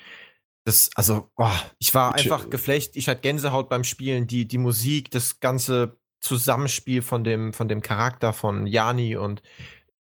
das, 0.64 0.90
also, 0.94 1.30
oh, 1.36 1.48
ich 1.78 1.94
war 1.94 2.14
einfach 2.14 2.50
geflecht, 2.50 2.96
ich 2.96 3.08
hatte 3.08 3.22
Gänsehaut 3.22 3.70
beim 3.70 3.82
Spielen, 3.82 4.26
die, 4.26 4.46
die 4.46 4.58
Musik, 4.58 5.10
das 5.10 5.40
ganze 5.40 5.96
Zusammenspiel 6.20 7.00
von 7.00 7.24
dem, 7.24 7.54
von 7.54 7.66
dem 7.66 7.80
Charakter 7.80 8.34
von 8.34 8.66
Jani 8.66 9.16
und 9.16 9.42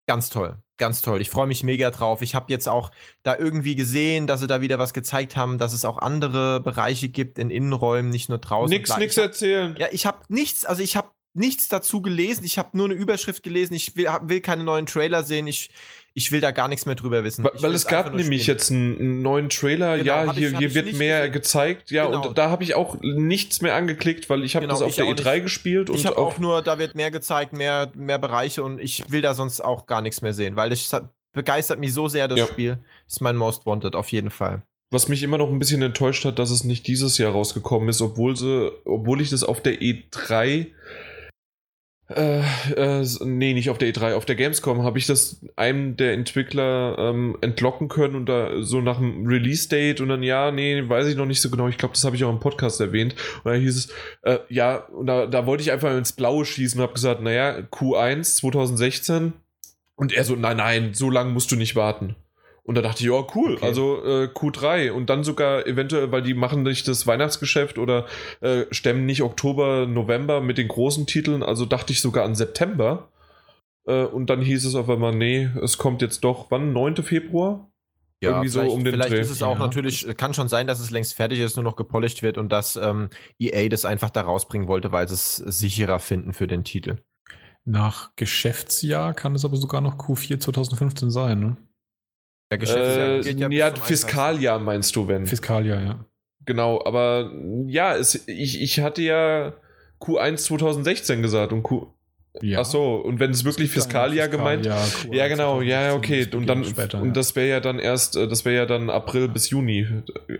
ganz 0.06 0.28
toll, 0.28 0.58
ganz 0.76 1.00
toll. 1.00 1.22
Ich 1.22 1.30
freue 1.30 1.46
mich 1.46 1.62
mega 1.62 1.90
drauf. 1.90 2.20
Ich 2.20 2.34
habe 2.34 2.52
jetzt 2.52 2.68
auch 2.68 2.90
da 3.22 3.36
irgendwie 3.36 3.76
gesehen, 3.76 4.26
dass 4.26 4.40
sie 4.40 4.46
da 4.46 4.60
wieder 4.60 4.78
was 4.78 4.92
gezeigt 4.92 5.36
haben, 5.36 5.56
dass 5.56 5.72
es 5.72 5.86
auch 5.86 5.98
andere 5.98 6.60
Bereiche 6.60 7.08
gibt 7.08 7.38
in 7.38 7.48
Innenräumen, 7.48 8.10
nicht 8.10 8.28
nur 8.28 8.38
draußen. 8.38 8.76
Nix, 8.76 8.94
nix 8.98 9.16
erzählen. 9.16 9.74
ja, 9.78 9.86
ich 9.90 10.04
habe 10.04 10.18
nichts, 10.28 10.66
also 10.66 10.82
ich 10.82 10.96
habe 10.96 11.08
nichts 11.34 11.68
dazu 11.68 12.02
gelesen. 12.02 12.44
Ich 12.44 12.58
habe 12.58 12.76
nur 12.76 12.86
eine 12.86 12.94
Überschrift 12.94 13.42
gelesen. 13.42 13.74
Ich 13.74 13.96
will, 13.96 14.08
hab- 14.08 14.28
will 14.28 14.40
keine 14.40 14.64
neuen 14.64 14.86
Trailer 14.86 15.22
sehen. 15.24 15.46
Ich, 15.46 15.70
ich 16.14 16.30
will 16.30 16.40
da 16.42 16.50
gar 16.50 16.68
nichts 16.68 16.84
mehr 16.84 16.94
drüber 16.94 17.24
wissen. 17.24 17.42
Weil, 17.44 17.52
weil 17.56 17.74
es 17.74 17.86
gab 17.86 18.14
nämlich 18.14 18.42
spielen. 18.42 18.56
jetzt 18.58 18.70
einen, 18.70 19.22
neuen 19.22 19.48
Trailer. 19.48 19.96
Genau, 19.98 20.06
ja, 20.26 20.32
hier, 20.34 20.50
ich- 20.52 20.58
hier 20.58 20.74
wird 20.74 20.92
mehr 20.94 21.20
gesehen. 21.20 21.32
gezeigt. 21.32 21.90
Ja, 21.90 22.06
Genau. 22.06 22.28
und 22.28 22.36
da 22.38 22.50
habe 22.50 22.64
ich 22.64 22.74
auch 22.74 22.98
nichts 23.00 23.62
mehr 23.62 23.74
angeklickt, 23.74 24.28
weil 24.28 24.44
ich 24.44 24.54
habe 24.56 24.66
Genau, 24.66 24.74
das 24.78 24.82
auf 24.82 24.94
der 24.94 25.06
auch 25.06 25.14
E3 25.14 25.34
nicht. 25.34 25.42
gespielt 25.44 25.88
und 25.90 25.96
Ich 25.96 26.04
habe 26.06 26.18
auch 26.18 26.38
nur, 26.38 26.60
da 26.62 26.78
wird 26.78 26.94
mehr 26.94 27.10
gezeigt, 27.10 27.52
mehr, 27.54 27.90
mehr 27.94 28.18
Bereiche 28.18 28.62
und 28.62 28.78
ich 28.78 29.04
will 29.10 29.22
da 29.22 29.34
sonst 29.34 29.62
auch 29.62 29.86
gar 29.86 30.02
nichts 30.02 30.20
mehr 30.20 30.34
sehen, 30.34 30.54
weil 30.56 30.68
das 30.70 30.92
hat- 30.92 31.08
begeistert 31.32 31.78
mich 31.80 31.94
so 31.94 32.08
sehr, 32.08 32.28
das 32.28 32.38
Ja. 32.40 32.46
Spiel. 32.46 32.78
ist 33.08 33.22
mein 33.22 33.36
Most 33.36 33.64
Wanted, 33.64 33.94
auf 33.96 34.12
jeden 34.12 34.30
Fall. 34.30 34.62
Was 34.90 35.08
mich 35.08 35.22
immer 35.22 35.38
noch 35.38 35.48
ein 35.48 35.58
bisschen 35.58 35.80
enttäuscht 35.80 36.26
hat, 36.26 36.38
dass 36.38 36.50
es 36.50 36.64
nicht 36.64 36.86
dieses 36.86 37.16
Jahr 37.16 37.32
rausgekommen 37.32 37.88
ist, 37.88 38.02
obwohl 38.02 38.36
sie, 38.36 38.70
obwohl 38.84 39.22
ich 39.22 39.30
das 39.30 39.42
auf 39.42 39.62
der 39.62 39.80
E3 39.80 40.66
Äh, 42.08 42.42
äh, 42.74 43.06
nee, 43.24 43.54
nicht 43.54 43.70
auf 43.70 43.78
der 43.78 43.92
E3. 43.92 44.14
Auf 44.14 44.24
der 44.24 44.34
Gamescom 44.34 44.82
habe 44.82 44.98
ich 44.98 45.06
das 45.06 45.40
einem 45.56 45.96
der 45.96 46.12
Entwickler 46.12 46.96
ähm, 46.98 47.36
entlocken 47.40 47.88
können 47.88 48.16
und 48.16 48.26
da 48.26 48.62
so 48.62 48.80
nach 48.80 48.98
dem 48.98 49.26
Release-Date 49.26 50.00
und 50.00 50.08
dann, 50.08 50.22
ja, 50.22 50.50
nee, 50.50 50.88
weiß 50.88 51.06
ich 51.06 51.16
noch 51.16 51.26
nicht 51.26 51.40
so 51.40 51.50
genau. 51.50 51.68
Ich 51.68 51.78
glaube, 51.78 51.94
das 51.94 52.04
habe 52.04 52.16
ich 52.16 52.24
auch 52.24 52.30
im 52.30 52.40
Podcast 52.40 52.80
erwähnt. 52.80 53.14
Und 53.44 53.52
da 53.52 53.56
hieß 53.56 53.76
es, 53.76 53.88
äh, 54.22 54.38
ja, 54.48 54.76
und 54.76 55.06
da, 55.06 55.26
da 55.26 55.46
wollte 55.46 55.62
ich 55.62 55.72
einfach 55.72 55.96
ins 55.96 56.12
Blaue 56.12 56.44
schießen 56.44 56.78
und 56.78 56.82
habe 56.82 56.94
gesagt, 56.94 57.22
naja, 57.22 57.58
Q1 57.70 58.36
2016. 58.36 59.32
Und 59.94 60.12
er 60.12 60.24
so, 60.24 60.34
nein, 60.34 60.56
nein, 60.56 60.94
so 60.94 61.10
lange 61.10 61.30
musst 61.30 61.52
du 61.52 61.56
nicht 61.56 61.76
warten. 61.76 62.16
Und 62.64 62.76
da 62.76 62.82
dachte 62.82 63.02
ich, 63.02 63.10
oh 63.10 63.26
cool, 63.34 63.54
Okay. 63.56 63.66
also 63.66 64.04
äh, 64.04 64.28
Q3 64.32 64.92
und 64.92 65.10
dann 65.10 65.24
sogar 65.24 65.66
eventuell, 65.66 66.12
weil 66.12 66.22
die 66.22 66.34
machen 66.34 66.62
nicht 66.62 66.86
das 66.86 67.06
Weihnachtsgeschäft 67.08 67.76
oder 67.76 68.06
äh, 68.40 68.66
stemmen 68.70 69.04
nicht 69.04 69.22
Oktober, 69.22 69.86
November 69.86 70.40
mit 70.40 70.58
den 70.58 70.68
großen 70.68 71.06
Titeln, 71.06 71.42
also 71.42 71.66
dachte 71.66 71.92
ich 71.92 72.00
sogar 72.00 72.24
an 72.24 72.36
September. 72.36 73.08
Äh, 73.86 74.04
und 74.04 74.30
dann 74.30 74.40
hieß 74.42 74.64
es 74.64 74.76
auf 74.76 74.88
einmal, 74.88 75.12
nee, 75.14 75.48
es 75.60 75.76
kommt 75.76 76.02
jetzt 76.02 76.22
doch, 76.22 76.50
wann? 76.52 76.72
9. 76.72 76.96
Februar? 77.02 77.68
Irgendwie 78.20 78.46
so 78.48 78.60
vielleicht, 78.60 78.76
um 78.76 78.84
den 78.84 78.92
vielleicht 78.92 79.10
Dreh. 79.14 79.20
ist 79.20 79.30
es 79.30 79.42
auch 79.42 79.58
Ja. 79.58 79.66
natürlich, 79.66 80.06
kann 80.16 80.32
schon 80.32 80.46
sein, 80.46 80.68
dass 80.68 80.78
es 80.78 80.92
längst 80.92 81.14
fertig 81.14 81.40
ist, 81.40 81.56
nur 81.56 81.64
noch 81.64 81.74
gepolished 81.74 82.22
wird 82.22 82.38
und 82.38 82.52
dass 82.52 82.76
ähm, 82.76 83.08
EA 83.40 83.68
das 83.68 83.84
einfach 83.84 84.10
da 84.10 84.20
rausbringen 84.20 84.68
wollte, 84.68 84.92
weil 84.92 85.08
sie 85.08 85.14
es 85.14 85.34
sicherer 85.34 85.98
finden 85.98 86.32
für 86.32 86.46
den 86.46 86.62
Titel. 86.62 86.98
Nach 87.64 88.14
Geschäftsjahr 88.14 89.14
kann 89.14 89.34
es 89.34 89.44
aber 89.44 89.56
sogar 89.56 89.80
noch 89.80 89.96
Q4 89.98 90.38
2015 90.38 91.10
sein, 91.10 91.40
ne? 91.40 91.56
Der 92.52 92.58
Geschäftsjahr 92.58 93.08
Äh, 93.16 93.20
geht 93.22 93.38
ja, 93.38 93.46
31. 93.66 93.82
Fiskaljahr 93.82 94.58
meinst 94.58 94.94
du, 94.94 95.08
wenn. 95.08 95.26
Fiskaljahr, 95.26 95.80
ja. 95.82 96.04
genau, 96.44 96.84
aber 96.84 97.32
ja, 97.66 97.96
es, 97.96 98.28
ich, 98.28 98.60
ich 98.60 98.80
hatte 98.80 99.00
ja 99.00 99.54
Q1 100.02 100.36
2016 100.36 101.22
gesagt 101.22 101.54
und 101.54 101.62
Q. 101.62 101.86
ja. 102.42 102.60
Ach 102.60 102.66
so, 102.66 102.96
und 102.96 103.20
wenn 103.20 103.30
es 103.30 103.44
wirklich 103.46 103.70
Fiskaljahr 103.70 104.28
gemeint 104.28 104.66
Fiskaljahr, 104.66 105.14
Ja, 105.14 105.28
genau, 105.28 105.62
ja, 105.62 105.82
ja, 105.82 105.90
2015 105.92 106.26
okay. 106.26 106.36
Und 106.36 106.46
dann, 106.46 106.64
später, 106.66 107.00
und 107.00 107.06
ja. 107.08 107.12
das 107.14 107.34
wäre 107.36 107.48
ja 107.48 107.60
dann 107.60 107.78
erst, 107.78 108.16
äh, 108.16 108.28
das 108.28 108.44
wäre 108.44 108.54
ja 108.56 108.66
dann 108.66 108.90
April 108.90 109.28
bis 109.28 109.48
Juni. 109.48 109.86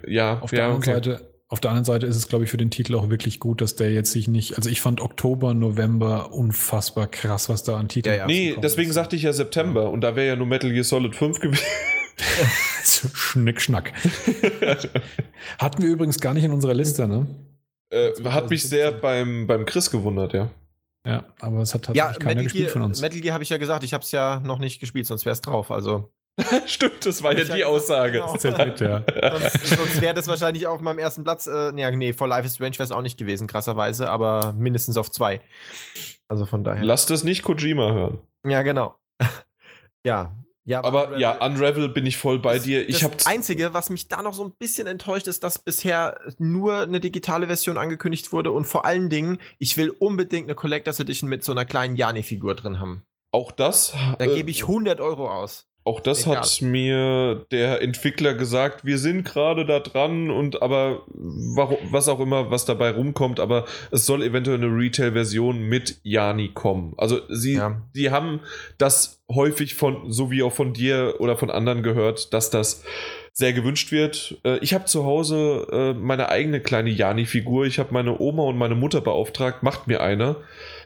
Ja, 0.07 0.39
Auf 0.41 0.51
der, 0.51 0.59
ja, 0.59 0.65
anderen 0.67 0.83
okay. 0.83 0.93
Seite, 0.93 1.33
auf 1.49 1.61
der 1.61 1.71
anderen 1.71 1.85
Seite 1.85 2.07
ist 2.07 2.17
es, 2.17 2.29
glaube 2.29 2.45
ich, 2.45 2.51
für 2.51 2.57
den 2.59 2.71
Titel 2.71 2.95
auch 2.95 3.09
wirklich 3.11 3.39
gut, 3.41 3.61
dass 3.61 3.75
der 3.77 3.91
jetzt 3.93 4.11
sich 4.13 4.27
nicht. 4.29 4.57
Also 4.57 4.69
ich 4.71 4.81
fand 4.81 5.01
Oktober, 5.01 5.53
November 5.55 6.33
unfassbar 6.33 7.07
krass, 7.07 7.49
was 7.51 7.63
da 7.63 7.77
an 7.77 7.89
Titeln 7.89 8.15
Ja, 8.15 8.21
ja. 8.23 8.27
Nee, 8.27 8.57
deswegen 8.63 8.89
ist. 8.91 8.95
sagte 8.97 9.17
ich 9.17 9.23
ja 9.23 9.33
September 9.33 9.91
und 9.91 10.01
da 10.03 10.15
wäre 10.17 10.29
ja 10.29 10.37
nur 10.37 10.47
Metal 10.47 10.71
Gear 10.73 10.85
Solid 10.85 11.15
5 11.15 11.41
gewesen. 11.41 11.63
Schnick, 13.15 13.61
schnack. 13.61 13.93
Hatten 15.59 15.83
wir 15.83 15.89
übrigens 15.91 16.21
gar 16.21 16.35
nicht 16.35 16.45
in 16.45 16.53
unserer 16.53 16.75
Liste, 16.75 17.09
ne? 17.09 17.27
äh, 17.91 18.13
hat 18.25 18.51
mich 18.51 18.69
sehr 18.69 18.93
beim, 18.93 19.47
beim 19.47 19.67
Chris 19.67 19.91
gewundert, 19.91 20.33
ja. 20.33 20.51
Ja, 21.07 21.25
aber 21.41 21.59
es 21.61 21.75
hat 21.75 21.89
Ja, 21.89 22.07
tatsächlich 22.07 22.19
keiner 22.19 22.35
Metal 22.35 22.45
gespielt 22.45 22.65
Gear, 22.67 22.73
von 22.73 22.83
uns. 22.83 23.01
Metal 23.01 23.21
Gear 23.21 23.35
habe 23.35 23.43
ich 23.43 23.51
ja 23.51 23.59
gesagt, 23.59 23.83
ich 23.83 23.93
habe 23.93 24.05
es 24.05 24.13
ja 24.13 24.41
noch 24.41 24.59
nicht 24.59 24.81
gespielt, 24.81 25.07
sonst 25.07 25.25
wäre 25.25 25.33
es 25.33 25.41
drauf. 25.41 25.71
Also 25.71 26.13
Stimmt, 26.67 27.05
das 27.05 27.23
war 27.23 27.37
ja 27.37 27.47
hab 27.47 27.55
die 27.55 27.65
Aussage. 27.65 28.13
genau. 28.13 28.37
Zählt 28.37 28.59
mit, 28.59 28.81
ja. 28.81 29.05
sonst, 29.39 29.67
sonst 29.67 30.01
wäre 30.01 30.15
das 30.15 30.29
wahrscheinlich 30.29 30.67
auf 30.67 30.81
meinem 30.81 30.99
ersten 30.99 31.25
Platz. 31.25 31.47
Äh, 31.47 31.73
nee, 31.73 31.91
nee, 31.95 32.13
For 32.13 32.27
Life 32.27 32.47
is 32.47 32.55
Strange 32.55 32.75
wäre 32.75 32.85
es 32.85 32.93
auch 32.93 33.03
nicht 33.03 33.19
gewesen, 33.19 33.47
krasserweise, 33.47 34.09
aber 34.09 34.55
mindestens 34.57 34.97
auf 34.97 35.11
zwei. 35.11 35.41
Also 36.29 36.47
von 36.47 36.65
daher. 36.65 36.85
Lasst 36.85 37.11
es 37.11 37.25
nicht 37.25 37.43
Kojima 37.43 37.93
hören. 37.93 38.19
Ja, 38.47 38.63
genau. 38.63 38.97
ja. 40.07 40.35
Ja 40.65 40.85
Aber 40.85 41.19
ja, 41.19 41.45
Unravel 41.45 41.89
bin 41.89 42.07
ich 42.07 42.17
voll 42.17 42.39
bei 42.39 42.55
das, 42.55 42.65
dir. 42.65 42.89
Ich 42.89 43.01
das 43.01 43.27
Einzige, 43.27 43.75
was 43.75 43.91
mich 43.91 44.09
da 44.09 44.23
noch 44.23 44.35
so 44.35 44.45
ein 44.45 44.53
bisschen 44.59 44.87
enttäuscht, 44.87 45.27
ist, 45.27 45.43
dass 45.43 45.59
bisher 45.59 46.21
nur 46.39 46.83
eine 46.83 47.01
digitale 47.01 47.47
Version 47.47 47.79
angekündigt 47.79 48.33
wurde 48.33 48.53
und 48.53 48.65
vor 48.65 48.85
allen 48.85 49.11
Dingen, 49.11 49.39
ich 49.59 49.77
will 49.77 49.91
unbedingt 49.91 50.47
eine 50.47 50.55
Collectors 50.55 51.01
Edition 51.01 51.29
mit 51.29 51.45
so 51.45 51.53
einer 51.53 51.65
kleinen 51.65 51.97
Jani-Figur 51.97 52.55
drin 52.55 52.81
haben. 52.81 53.05
auch 53.33 53.51
das. 53.51 53.95
Da 54.19 54.25
äh, 54.25 54.35
gebe 54.35 54.51
ich 54.51 54.63
100 54.63 55.01
Euro 55.01 55.31
aus. 55.31 55.72
Auch 55.85 55.99
das 56.01 56.23
Egal. 56.27 56.37
hat 56.39 56.63
mir 56.63 57.45
der 57.51 57.83
Entwickler 57.83 58.35
gesagt, 58.35 58.85
wir 58.85 58.99
sind 58.99 59.25
gerade 59.25 59.67
da 59.67 59.81
dran 59.81 60.31
und 60.31 60.63
aber 60.63 61.03
warum, 61.09 61.79
was 61.91 62.09
auch 62.09 62.21
immer, 62.21 62.51
was 62.53 62.65
dabei 62.65 62.91
rumkommt, 62.93 63.41
aber 63.41 63.65
es 63.91 64.07
soll 64.07 64.23
eventuell 64.23 64.59
eine 64.59 64.67
Retail-Version 64.69 65.61
mit 65.61 65.99
Jani 66.05 66.51
kommen. 66.55 66.95
Also 66.99 67.21
sie, 67.29 67.55
Ja. 67.55 67.83
die 67.97 68.11
haben 68.13 68.41
das 68.79 69.23
häufig 69.29 69.75
von, 69.75 70.13
so 70.13 70.31
wie 70.31 70.43
auch 70.45 70.53
von 70.53 70.73
dir 70.73 71.17
oder 71.19 71.37
von 71.37 71.51
anderen 71.51 71.83
gehört, 71.83 72.33
dass 72.33 72.51
das 72.51 72.85
sehr 73.33 73.53
gewünscht 73.53 73.91
wird. 73.91 74.39
Äh, 74.45 74.59
Ich 74.59 74.75
habe 74.75 74.85
zu 74.85 75.05
Hause 75.05 75.67
äh, 75.73 75.95
meine 75.95 76.29
eigene 76.29 76.61
kleine 76.61 76.91
Jani-Figur. 76.91 77.65
Ich 77.67 77.79
habe 77.81 77.93
meine 77.93 78.21
Oma 78.21 78.45
und 78.45 78.57
meine 78.59 78.75
Mutter 78.77 79.01
beauftragt, 79.01 79.63
macht 79.63 79.89
mir 79.89 80.01
eine. 80.01 80.37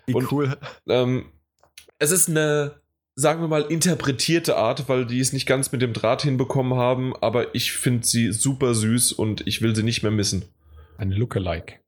Wie 0.06 0.14
Und- 0.14 0.30
cool. 0.32 0.56
Ähm, 0.88 1.26
es 1.98 2.12
ist 2.12 2.28
eine, 2.30 2.76
sagen 3.18 3.40
wir 3.40 3.48
mal, 3.48 3.62
interpretierte 3.62 4.56
Art, 4.56 4.88
weil 4.88 5.06
die 5.06 5.20
es 5.20 5.32
nicht 5.32 5.46
ganz 5.46 5.72
mit 5.72 5.80
dem 5.82 5.92
Draht 5.94 6.22
hinbekommen 6.22 6.78
haben, 6.78 7.16
aber 7.16 7.54
ich 7.54 7.72
finde 7.72 8.06
sie 8.06 8.30
super 8.32 8.74
süß 8.74 9.12
und 9.12 9.46
ich 9.46 9.62
will 9.62 9.74
sie 9.74 9.82
nicht 9.82 10.02
mehr 10.02 10.12
missen. 10.12 10.44
Ein 10.98 11.10
Lookalike. 11.10 11.80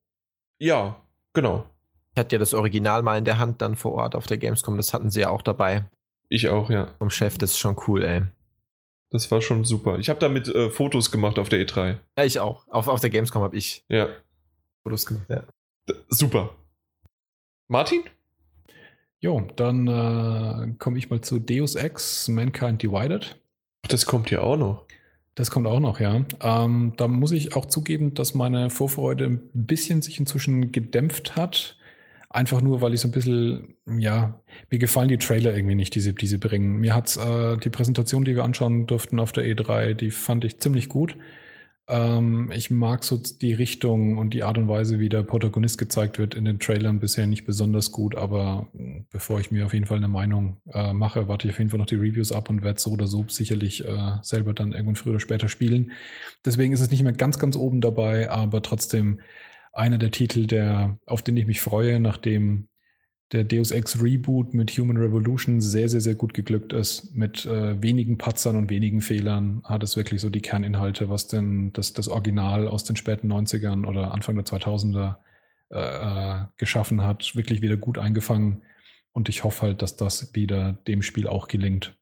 Ja, 0.58 1.00
genau. 1.34 1.68
Ich 2.14 2.18
hatte 2.20 2.34
ja 2.36 2.38
das 2.40 2.54
Original 2.54 3.02
mal 3.02 3.18
in 3.18 3.24
der 3.24 3.38
Hand 3.38 3.60
dann 3.62 3.76
vor 3.76 3.92
Ort 3.92 4.14
auf 4.16 4.26
der 4.26 4.38
Gamescom. 4.38 4.76
Das 4.76 4.92
hatten 4.94 5.10
sie 5.10 5.20
ja 5.20 5.30
auch 5.30 5.42
dabei. 5.42 5.84
Ich 6.30 6.48
auch, 6.48 6.68
ja. 6.70 6.94
Vom 6.98 7.10
Chef, 7.10 7.38
das 7.38 7.52
ist 7.52 7.58
schon 7.58 7.76
cool, 7.86 8.02
ey. 8.02 8.22
Das 9.10 9.30
war 9.30 9.40
schon 9.40 9.64
super. 9.64 9.98
Ich 9.98 10.08
habe 10.10 10.18
damit 10.20 10.48
äh, 10.48 10.68
Fotos 10.70 11.10
gemacht 11.10 11.38
auf 11.38 11.48
der 11.48 11.60
E3. 11.66 11.98
Ja, 12.18 12.24
ich 12.24 12.40
auch. 12.40 12.66
Auf, 12.68 12.88
auf 12.88 13.00
der 13.00 13.08
Gamescom 13.10 13.42
habe 13.42 13.56
ich 13.56 13.84
Ja, 13.88 14.08
Fotos 14.82 15.06
gemacht. 15.06 15.26
Ja. 15.30 15.44
d- 15.88 15.94
super. 16.08 16.54
Martin? 17.68 18.02
Jo, 19.20 19.42
dann 19.56 19.88
äh, 19.88 20.74
komme 20.78 20.98
ich 20.98 21.10
mal 21.10 21.20
zu 21.20 21.40
Deus 21.40 21.74
Ex, 21.74 22.28
Mankind 22.28 22.82
Divided. 22.82 23.36
Ach, 23.82 23.88
das 23.88 24.06
kommt 24.06 24.30
ja 24.30 24.40
auch 24.40 24.56
noch. 24.56 24.84
Das 25.34 25.50
kommt 25.50 25.66
auch 25.66 25.80
noch, 25.80 26.00
ja. 26.00 26.24
Ähm, 26.40 26.94
da 26.96 27.08
muss 27.08 27.32
ich 27.32 27.54
auch 27.54 27.66
zugeben, 27.66 28.14
dass 28.14 28.34
meine 28.34 28.70
Vorfreude 28.70 29.26
ein 29.26 29.40
bisschen 29.52 30.02
sich 30.02 30.18
inzwischen 30.18 30.72
gedämpft 30.72 31.36
hat. 31.36 31.76
Einfach 32.30 32.60
nur, 32.60 32.80
weil 32.80 32.94
ich 32.94 33.00
so 33.00 33.08
ein 33.08 33.12
bisschen, 33.12 33.76
ja, 33.86 34.40
mir 34.70 34.78
gefallen 34.78 35.08
die 35.08 35.18
Trailer 35.18 35.54
irgendwie 35.54 35.74
nicht, 35.76 35.94
die 35.94 36.00
sie, 36.00 36.14
die 36.14 36.26
sie 36.26 36.38
bringen. 36.38 36.78
Mir 36.78 36.94
hat's 36.94 37.16
äh, 37.16 37.56
die 37.56 37.70
Präsentation, 37.70 38.24
die 38.24 38.36
wir 38.36 38.44
anschauen 38.44 38.86
durften 38.86 39.18
auf 39.18 39.32
der 39.32 39.44
E3, 39.44 39.94
die 39.94 40.10
fand 40.10 40.44
ich 40.44 40.58
ziemlich 40.58 40.88
gut. 40.88 41.16
Ähm, 41.88 42.50
ich 42.54 42.70
mag 42.70 43.02
so 43.02 43.16
die 43.16 43.54
Richtung 43.54 44.18
und 44.18 44.34
die 44.34 44.42
Art 44.42 44.58
und 44.58 44.68
Weise, 44.68 44.98
wie 44.98 45.08
der 45.08 45.22
Protagonist 45.22 45.78
gezeigt 45.78 46.18
wird 46.18 46.34
in 46.34 46.44
den 46.44 46.58
Trailern 46.60 47.00
bisher 47.00 47.26
nicht 47.26 47.46
besonders 47.46 47.92
gut, 47.92 48.14
aber 48.14 48.68
mh, 48.74 49.06
bevor 49.10 49.40
ich 49.40 49.50
mir 49.50 49.64
auf 49.64 49.72
jeden 49.72 49.86
Fall 49.86 49.96
eine 49.96 50.08
Meinung 50.08 50.60
äh, 50.74 50.92
mache, 50.92 51.28
warte 51.28 51.48
ich 51.48 51.54
auf 51.54 51.58
jeden 51.58 51.70
Fall 51.70 51.78
noch 51.78 51.86
die 51.86 51.94
Reviews 51.96 52.30
ab 52.30 52.50
und 52.50 52.62
werde 52.62 52.78
so 52.78 52.90
oder 52.90 53.06
so 53.06 53.24
sicherlich 53.28 53.86
äh, 53.86 54.18
selber 54.22 54.52
dann 54.52 54.72
irgendwann 54.72 54.96
früher 54.96 55.12
oder 55.12 55.20
später 55.20 55.48
spielen. 55.48 55.92
Deswegen 56.44 56.74
ist 56.74 56.80
es 56.80 56.90
nicht 56.90 57.02
mehr 57.02 57.12
ganz, 57.12 57.38
ganz 57.38 57.56
oben 57.56 57.80
dabei, 57.80 58.30
aber 58.30 58.60
trotzdem 58.62 59.20
einer 59.72 59.98
der 59.98 60.10
Titel, 60.10 60.46
der, 60.46 60.98
auf 61.06 61.22
den 61.22 61.36
ich 61.38 61.46
mich 61.46 61.60
freue, 61.62 62.00
nachdem 62.00 62.68
der 63.32 63.44
Deus 63.44 63.70
Ex 63.70 64.02
Reboot 64.02 64.54
mit 64.54 64.70
Human 64.72 64.96
Revolution 64.96 65.60
sehr, 65.60 65.88
sehr, 65.88 66.00
sehr 66.00 66.14
gut 66.14 66.32
geglückt 66.32 66.72
ist. 66.72 67.14
Mit 67.14 67.44
äh, 67.44 67.80
wenigen 67.82 68.16
Patzern 68.16 68.56
und 68.56 68.70
wenigen 68.70 69.02
Fehlern 69.02 69.62
hat 69.64 69.82
es 69.82 69.96
wirklich 69.96 70.20
so 70.20 70.30
die 70.30 70.40
Kerninhalte, 70.40 71.10
was 71.10 71.28
denn 71.28 71.72
das, 71.74 71.92
das 71.92 72.08
Original 72.08 72.68
aus 72.68 72.84
den 72.84 72.96
späten 72.96 73.30
90ern 73.30 73.86
oder 73.86 74.12
Anfang 74.12 74.36
der 74.36 74.46
2000er 74.46 75.16
äh, 75.70 75.78
äh, 75.78 76.46
geschaffen 76.56 77.02
hat, 77.02 77.36
wirklich 77.36 77.60
wieder 77.60 77.76
gut 77.76 77.98
eingefangen. 77.98 78.62
Und 79.12 79.28
ich 79.28 79.44
hoffe 79.44 79.62
halt, 79.62 79.82
dass 79.82 79.96
das 79.96 80.34
wieder 80.34 80.72
dem 80.86 81.02
Spiel 81.02 81.26
auch 81.26 81.48
gelingt. 81.48 81.94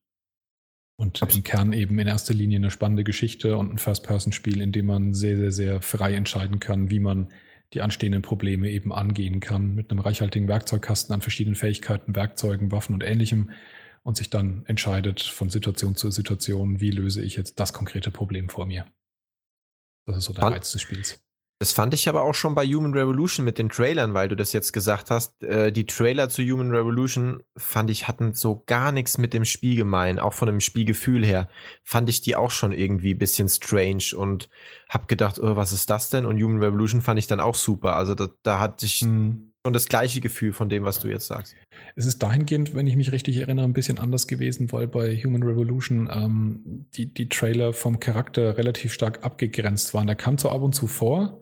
Und 0.99 1.21
im 1.21 1.43
Kern 1.43 1.73
eben 1.73 1.99
in 1.99 2.07
erster 2.07 2.33
Linie 2.33 2.59
eine 2.59 2.71
spannende 2.71 3.05
Geschichte 3.05 3.57
und 3.57 3.73
ein 3.73 3.79
First-Person-Spiel, 3.79 4.61
in 4.61 4.73
dem 4.73 4.87
man 4.87 5.13
sehr, 5.13 5.37
sehr, 5.37 5.53
sehr 5.53 5.83
frei 5.83 6.15
entscheiden 6.15 6.61
kann, 6.61 6.91
wie 6.91 7.01
man 7.01 7.29
die 7.73 7.83
anstehenden 7.83 8.23
Probleme 8.23 8.71
eben 8.71 8.93
angehen 8.93 9.41
kann, 9.41 9.75
mit 9.75 9.91
einem 9.91 10.01
reichhaltigen 10.01 10.49
Werkzeugkasten 10.49 11.15
an 11.15 11.21
verschiedenen 11.21 11.57
Fähigkeiten, 11.57 12.15
Werkzeugen, 12.15 12.71
Waffen 12.73 12.95
und 12.95 13.03
ähnlichem 13.03 13.51
und 14.03 14.17
sich 14.17 14.31
dann 14.31 14.65
entscheidet 14.67 15.21
von 15.21 15.51
Situation 15.51 15.97
zu 15.97 16.11
Situation, 16.11 16.81
wie 16.81 16.91
löse 16.91 17.23
ich 17.23 17.37
jetzt 17.37 17.59
das 17.59 17.73
konkrete 17.73 18.11
Problem 18.11 18.49
vor 18.49 18.67
mir. 18.67 18.87
Das 20.07 20.19
ist 20.19 20.25
so 20.25 20.33
der 20.33 20.45
Reiz 20.45 20.71
des 20.71 20.83
Spiels. 20.83 21.26
Das 21.59 21.73
fand 21.73 21.95
ich 21.95 22.07
aber 22.07 22.23
auch 22.23 22.35
schon 22.35 22.55
bei 22.55 22.67
Human 22.67 22.93
Revolution 22.93 23.43
mit 23.43 23.57
den 23.57 23.71
Trailern, 23.71 24.13
weil 24.13 24.29
du 24.29 24.37
das 24.37 24.53
jetzt 24.53 24.75
gesagt 24.75 25.11
hast. 25.11 25.43
Äh, 25.43 25.73
die 25.73 25.87
Trailer 25.87 26.29
zu 26.29 26.43
Human 26.43 26.71
Revolution 26.71 27.43
fand 27.57 27.91
ich 27.91 28.09
hatten 28.09 28.35
so 28.35 28.63
gar 28.67 28.93
nichts 28.93 29.17
mit 29.17 29.33
dem 29.33 29.47
Spiel 29.47 29.75
gemein, 29.75 30.19
auch 30.19 30.35
von 30.35 30.49
dem 30.49 30.61
Spielgefühl 30.61 31.25
her. 31.25 31.49
Fand 31.83 32.11
ich 32.11 32.21
die 32.21 32.37
auch 32.37 32.51
schon 32.51 32.73
irgendwie 32.73 33.15
ein 33.15 33.19
bisschen 33.19 33.49
strange 33.49 34.15
und 34.15 34.51
hab 34.91 35.09
gedacht, 35.09 35.39
oh, 35.41 35.57
was 35.57 35.73
ist 35.73 35.89
das 35.89 36.11
denn? 36.11 36.27
Und 36.27 36.43
Human 36.43 36.63
Revolution 36.63 37.01
fand 37.01 37.19
ich 37.19 37.27
dann 37.27 37.41
auch 37.41 37.55
super. 37.55 37.97
Also 37.97 38.15
da, 38.15 38.29
da 38.43 38.61
hatte 38.61 38.85
ich 38.85 38.99
schon 38.99 39.53
das 39.65 39.89
gleiche 39.89 40.21
Gefühl 40.21 40.53
von 40.53 40.69
dem, 40.69 40.85
was 40.85 41.01
du 41.01 41.09
jetzt 41.09 41.27
sagst. 41.27 41.57
Es 41.97 42.05
ist 42.05 42.23
dahingehend, 42.23 42.75
wenn 42.75 42.87
ich 42.87 42.97
mich 42.97 43.13
richtig 43.13 43.39
erinnere, 43.39 43.65
ein 43.65 43.73
bisschen 43.73 43.99
anders 43.99 44.27
gewesen, 44.27 44.71
weil 44.73 44.87
bei 44.87 45.17
Human 45.17 45.43
Revolution 45.43 46.11
ähm, 46.13 46.87
die, 46.95 47.13
die 47.13 47.31
Trailer 47.31 47.73
vom 47.73 47.99
Charakter 47.99 48.59
relativ 48.59 48.93
stark 48.93 49.25
abgegrenzt 49.25 49.95
waren. 49.95 50.07
Der 50.07 50.17
kam 50.17 50.37
zwar 50.37 50.53
ab 50.53 50.61
und 50.61 50.75
zu 50.75 50.87
vor, 50.87 51.41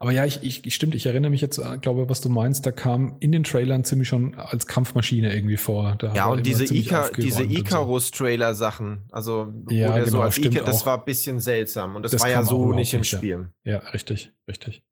Aber 0.00 0.12
ja, 0.12 0.24
ich, 0.24 0.64
ich, 0.64 0.74
stimmt, 0.74 0.94
ich 0.94 1.06
erinnere 1.06 1.30
mich 1.30 1.40
jetzt, 1.40 1.58
äh, 1.58 1.78
glaube 1.78 2.08
was 2.08 2.20
du 2.20 2.28
meinst, 2.28 2.64
da 2.64 2.72
kam 2.72 3.16
in 3.20 3.32
den 3.32 3.44
Trailern 3.44 3.84
ziemlich 3.84 4.08
schon 4.08 4.34
als 4.36 4.66
Kampfmaschine 4.66 5.34
irgendwie 5.34 5.56
vor. 5.56 5.96
Da 5.98 6.14
ja, 6.14 6.26
und 6.26 6.46
diese, 6.46 6.72
Ica, 6.72 7.10
diese 7.16 7.42
Icarus-Trailer-Sachen, 7.42 9.04
also 9.10 9.52
ja, 9.68 9.98
genau, 9.98 10.06
so 10.08 10.20
als 10.22 10.38
Ica, 10.38 10.62
das 10.62 10.86
war 10.86 10.98
ein 10.98 11.04
bisschen 11.04 11.40
seltsam 11.40 11.96
und 11.96 12.02
das, 12.02 12.12
das 12.12 12.22
war 12.22 12.30
ja 12.30 12.44
so 12.44 12.72
nicht 12.72 12.94
im 12.94 13.04
Spiel. 13.04 13.50
Ja, 13.64 13.78
richtig, 13.78 14.32
richtig. 14.46 14.82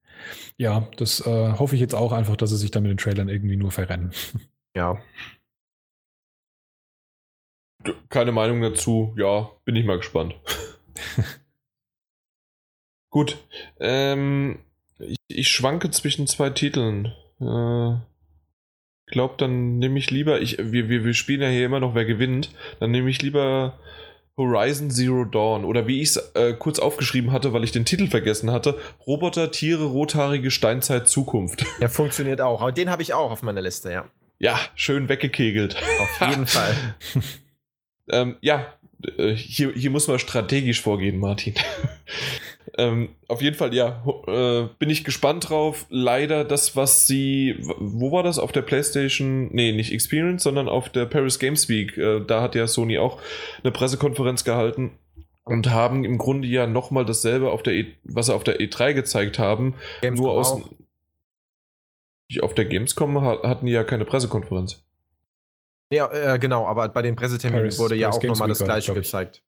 Ja, 0.57 0.89
das 0.97 1.21
äh, 1.27 1.53
hoffe 1.53 1.75
ich 1.75 1.81
jetzt 1.81 1.95
auch 1.95 2.13
einfach, 2.13 2.37
dass 2.37 2.51
sie 2.51 2.57
sich 2.57 2.71
da 2.71 2.81
mit 2.81 2.91
den 2.91 2.99
Trailern 2.99 3.29
irgendwie 3.29 3.57
nur 3.57 3.71
verrennen. 3.71 4.13
Ja. 4.75 4.99
Keine 8.09 8.33
Meinung 8.33 8.61
dazu, 8.61 9.15
ja, 9.17 9.51
bin 9.65 9.77
ich 9.77 9.87
mal 9.87 9.99
gespannt. 9.99 10.35
Gut. 13.11 13.39
Ähm, 13.81 14.59
ich, 14.99 15.19
ich, 15.29 15.49
schwanke 15.49 15.91
zwischen 15.91 16.27
zwei 16.27 16.51
Titeln. 16.51 17.13
Äh, 17.41 17.99
glaub, 19.07 19.39
dann 19.39 19.79
nehme 19.79 19.99
ich 19.99 20.11
lieber, 20.11 20.41
ich, 20.41 20.59
wir, 20.59 20.89
wir, 20.89 21.05
wir 21.05 21.15
spielen 21.15 21.43
ja 21.43 21.49
hier 21.49 21.67
immer 21.67 21.81
noch, 21.81 21.95
wer 21.95 22.05
gewinnt. 22.05 22.51
Dann 22.81 22.91
nehme 22.91 23.11
ich 23.11 23.23
lieber 23.23 23.79
Horizon 24.37 24.91
Zero 24.91 25.25
Dawn. 25.25 25.65
Oder 25.65 25.87
wie 25.87 26.01
ich 26.03 26.11
es 26.11 26.17
äh, 26.35 26.55
kurz 26.55 26.79
aufgeschrieben 26.79 27.33
hatte, 27.33 27.53
weil 27.53 27.65
ich 27.65 27.73
den 27.73 27.85
Titel 27.85 28.09
vergessen 28.09 28.51
hatte: 28.51 28.79
Roboter, 29.07 29.51
Tiere, 29.51 29.85
rothaarige 29.85 30.51
Steinzeit, 30.51 31.09
Zukunft. 31.09 31.65
Der 31.81 31.89
funktioniert 31.89 32.41
auch. 32.41 32.61
Aber 32.61 32.73
den 32.73 32.91
habe 32.91 33.03
ich 33.03 33.15
auch 33.15 33.31
auf 33.31 33.43
meiner 33.43 33.63
Liste, 33.63 33.91
ja. 33.93 34.07
Ja, 34.39 34.61
schön 34.75 35.09
weggekegelt. 35.09 35.77
Auf 36.01 36.29
jeden 36.29 36.47
Fall. 36.47 36.75
ähm, 38.11 38.37
ja, 38.43 38.67
äh, 39.17 39.35
hier, 39.35 39.73
hier 39.73 39.91
muss 39.91 40.09
man 40.09 40.19
strategisch 40.19 40.83
vorgehen, 40.83 41.19
Martin. 41.19 41.55
Ähm, 42.79 43.09
auf 43.29 43.41
jeden 43.41 43.57
Fall, 43.57 43.75
ja, 43.75 44.05
äh, 44.27 44.69
bin 44.79 44.91
ich 44.91 45.05
gespannt 45.05 45.49
drauf. 45.49 45.87
Leider 45.89 46.45
das, 46.45 46.77
was 46.77 47.07
sie, 47.07 47.57
wo 47.79 48.13
war 48.13 48.23
das? 48.23 48.39
Auf 48.39 48.53
der 48.53 48.63
PlayStation, 48.63 49.49
nee, 49.53 49.73
nicht 49.73 49.93
Experience, 49.93 50.43
sondern 50.43 50.69
auf 50.69 50.91
der 50.91 51.07
Paris 51.07 51.39
Games 51.39 51.69
Week. 51.69 51.97
Äh, 51.97 52.21
da 52.27 52.43
hat 52.43 52.55
ja 52.55 52.67
Sony 52.67 52.99
auch 52.99 53.21
eine 53.63 53.73
Pressekonferenz 53.73 54.45
gehalten 54.45 54.93
und 55.45 55.71
haben 55.71 56.05
im 56.05 56.19
Grunde 56.19 56.49
ja 56.49 56.67
nochmal 56.67 57.07
dasselbe 57.07 57.51
auf 57.51 57.63
der 57.63 57.75
e 57.75 57.95
was 58.05 58.27
sie 58.27 58.35
auf 58.35 58.45
der 58.45 58.61
E3 58.61 58.93
gezeigt 58.93 59.39
haben, 59.39 59.75
Gamescom 60.03 60.27
nur 60.27 60.35
aus. 60.35 60.53
Auch. 60.53 60.71
Auf 62.43 62.55
der 62.55 62.65
Gamescom 62.65 63.23
hatten 63.23 63.67
die 63.67 63.73
ja 63.73 63.85
keine 63.85 64.05
Pressekonferenz. 64.05 64.85
Ja, 65.91 66.11
äh, 66.11 66.39
genau, 66.39 66.67
aber 66.67 66.89
bei 66.89 67.03
den 67.03 67.15
Presseterminen 67.15 67.63
Paris, 67.63 67.79
wurde 67.79 67.95
ja 67.95 68.11
Paris 68.11 68.25
auch 68.25 68.29
nochmal 68.29 68.49
das 68.49 68.59
gleiche 68.59 68.93
gezeigt. 68.93 69.43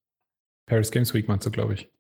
Paris 0.67 0.91
Games 0.93 1.13
Week 1.13 1.27
meinst 1.27 1.45
du, 1.45 1.51
glaube 1.51 1.75
ich. 1.75 1.91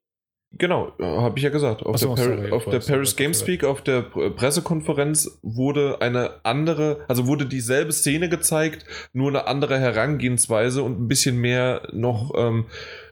Genau, 0.52 0.92
äh, 0.98 1.04
habe 1.04 1.38
ich 1.38 1.44
ja 1.44 1.50
gesagt. 1.50 1.84
Auf 1.84 1.98
so, 1.98 2.14
der, 2.14 2.24
sorry, 2.24 2.50
auf 2.50 2.64
der 2.64 2.80
Paris 2.80 3.16
Games 3.16 3.46
Week, 3.46 3.64
auf 3.64 3.82
der 3.82 4.02
Pressekonferenz 4.02 5.38
wurde 5.42 6.00
eine 6.00 6.44
andere, 6.44 7.04
also 7.06 7.26
wurde 7.26 7.46
dieselbe 7.46 7.92
Szene 7.92 8.28
gezeigt, 8.28 8.86
nur 9.12 9.28
eine 9.28 9.46
andere 9.46 9.78
Herangehensweise 9.78 10.82
und 10.82 11.00
ein 11.00 11.08
bisschen 11.08 11.36
mehr 11.36 11.88
noch 11.92 12.32
ähm, 12.36 12.66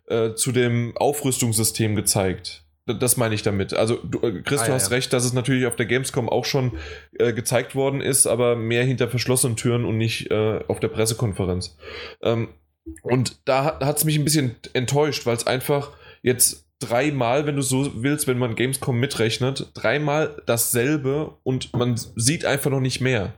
äh, 0.07 0.35
zu 0.35 0.51
dem 0.51 0.97
Aufrüstungssystem 0.97 1.95
gezeigt. 1.95 2.65
Das 2.87 3.17
meine 3.17 3.35
ich 3.35 3.43
damit. 3.43 3.75
Also, 3.75 3.97
du, 3.97 4.21
äh, 4.21 4.43
Chris, 4.43 4.63
ah, 4.63 4.67
du 4.67 4.73
hast 4.73 4.91
ja. 4.91 4.97
recht, 4.97 5.13
dass 5.13 5.25
es 5.25 5.33
natürlich 5.33 5.67
auf 5.67 5.77
der 5.77 5.87
Gamescom 5.87 6.29
auch 6.29 6.45
schon 6.45 6.79
äh, 7.19 7.33
gezeigt 7.33 7.75
worden 7.75 8.01
ist, 8.01 8.27
aber 8.27 8.55
mehr 8.55 8.85
hinter 8.85 9.09
verschlossenen 9.09 9.57
Türen 9.57 9.85
und 9.85 9.99
nicht 9.99 10.31
äh, 10.31 10.61
auf 10.69 10.79
der 10.79 10.89
Pressekonferenz. 10.89 11.77
Ähm, 12.23 12.49
und 13.03 13.41
da 13.45 13.81
hat 13.81 13.99
es 13.99 14.05
mich 14.05 14.17
ein 14.17 14.25
bisschen 14.25 14.55
enttäuscht, 14.73 15.27
weil 15.27 15.37
es 15.37 15.47
einfach 15.47 15.91
jetzt 16.23 16.66
dreimal, 16.79 17.47
wenn 17.47 17.57
du 17.57 17.63
so 17.63 18.03
willst, 18.03 18.27
wenn 18.27 18.39
man 18.39 18.55
Gamescom 18.55 18.99
mitrechnet, 18.99 19.71
dreimal 19.75 20.43
dasselbe 20.47 21.35
und 21.43 21.75
man 21.75 21.97
sieht 22.17 22.45
einfach 22.45 22.71
noch 22.71 22.81
nicht 22.81 23.01
mehr. 23.01 23.35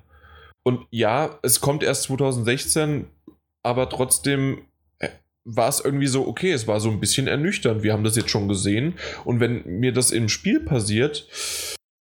Und 0.64 0.86
ja, 0.90 1.38
es 1.42 1.60
kommt 1.60 1.82
erst 1.82 2.04
2016, 2.04 3.06
aber 3.62 3.88
trotzdem 3.88 4.62
war 5.44 5.68
es 5.68 5.80
irgendwie 5.80 6.08
so, 6.08 6.26
okay, 6.26 6.52
es 6.52 6.66
war 6.66 6.78
so 6.78 6.90
ein 6.90 7.00
bisschen 7.00 7.26
ernüchternd. 7.26 7.82
Wir 7.82 7.94
haben 7.94 8.04
das 8.04 8.16
jetzt 8.16 8.28
schon 8.30 8.48
gesehen. 8.48 8.94
Und 9.24 9.40
wenn 9.40 9.62
mir 9.64 9.92
das 9.92 10.10
im 10.10 10.28
Spiel 10.28 10.60
passiert, 10.60 11.26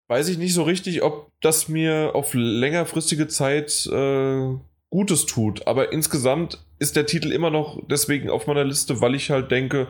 weiß 0.09 0.29
ich 0.29 0.39
nicht 0.39 0.55
so 0.55 0.63
richtig, 0.63 1.03
ob 1.03 1.33
das 1.41 1.69
mir 1.69 2.13
auf 2.15 2.35
längerfristige 2.35 3.27
Zeit 3.27 3.85
äh, 3.87 4.55
Gutes 4.91 5.27
tut. 5.27 5.67
Aber 5.67 5.93
insgesamt 5.93 6.65
ist 6.79 6.95
der 6.95 7.07
Titel 7.07 7.33
immer 7.33 7.51
noch 7.51 7.83
deswegen 7.89 8.31
auf 8.31 8.47
meiner 8.47 8.65
Liste, 8.65 9.01
weil 9.01 9.17
ich 9.17 9.31
halt 9.31 9.51
denke, 9.51 9.89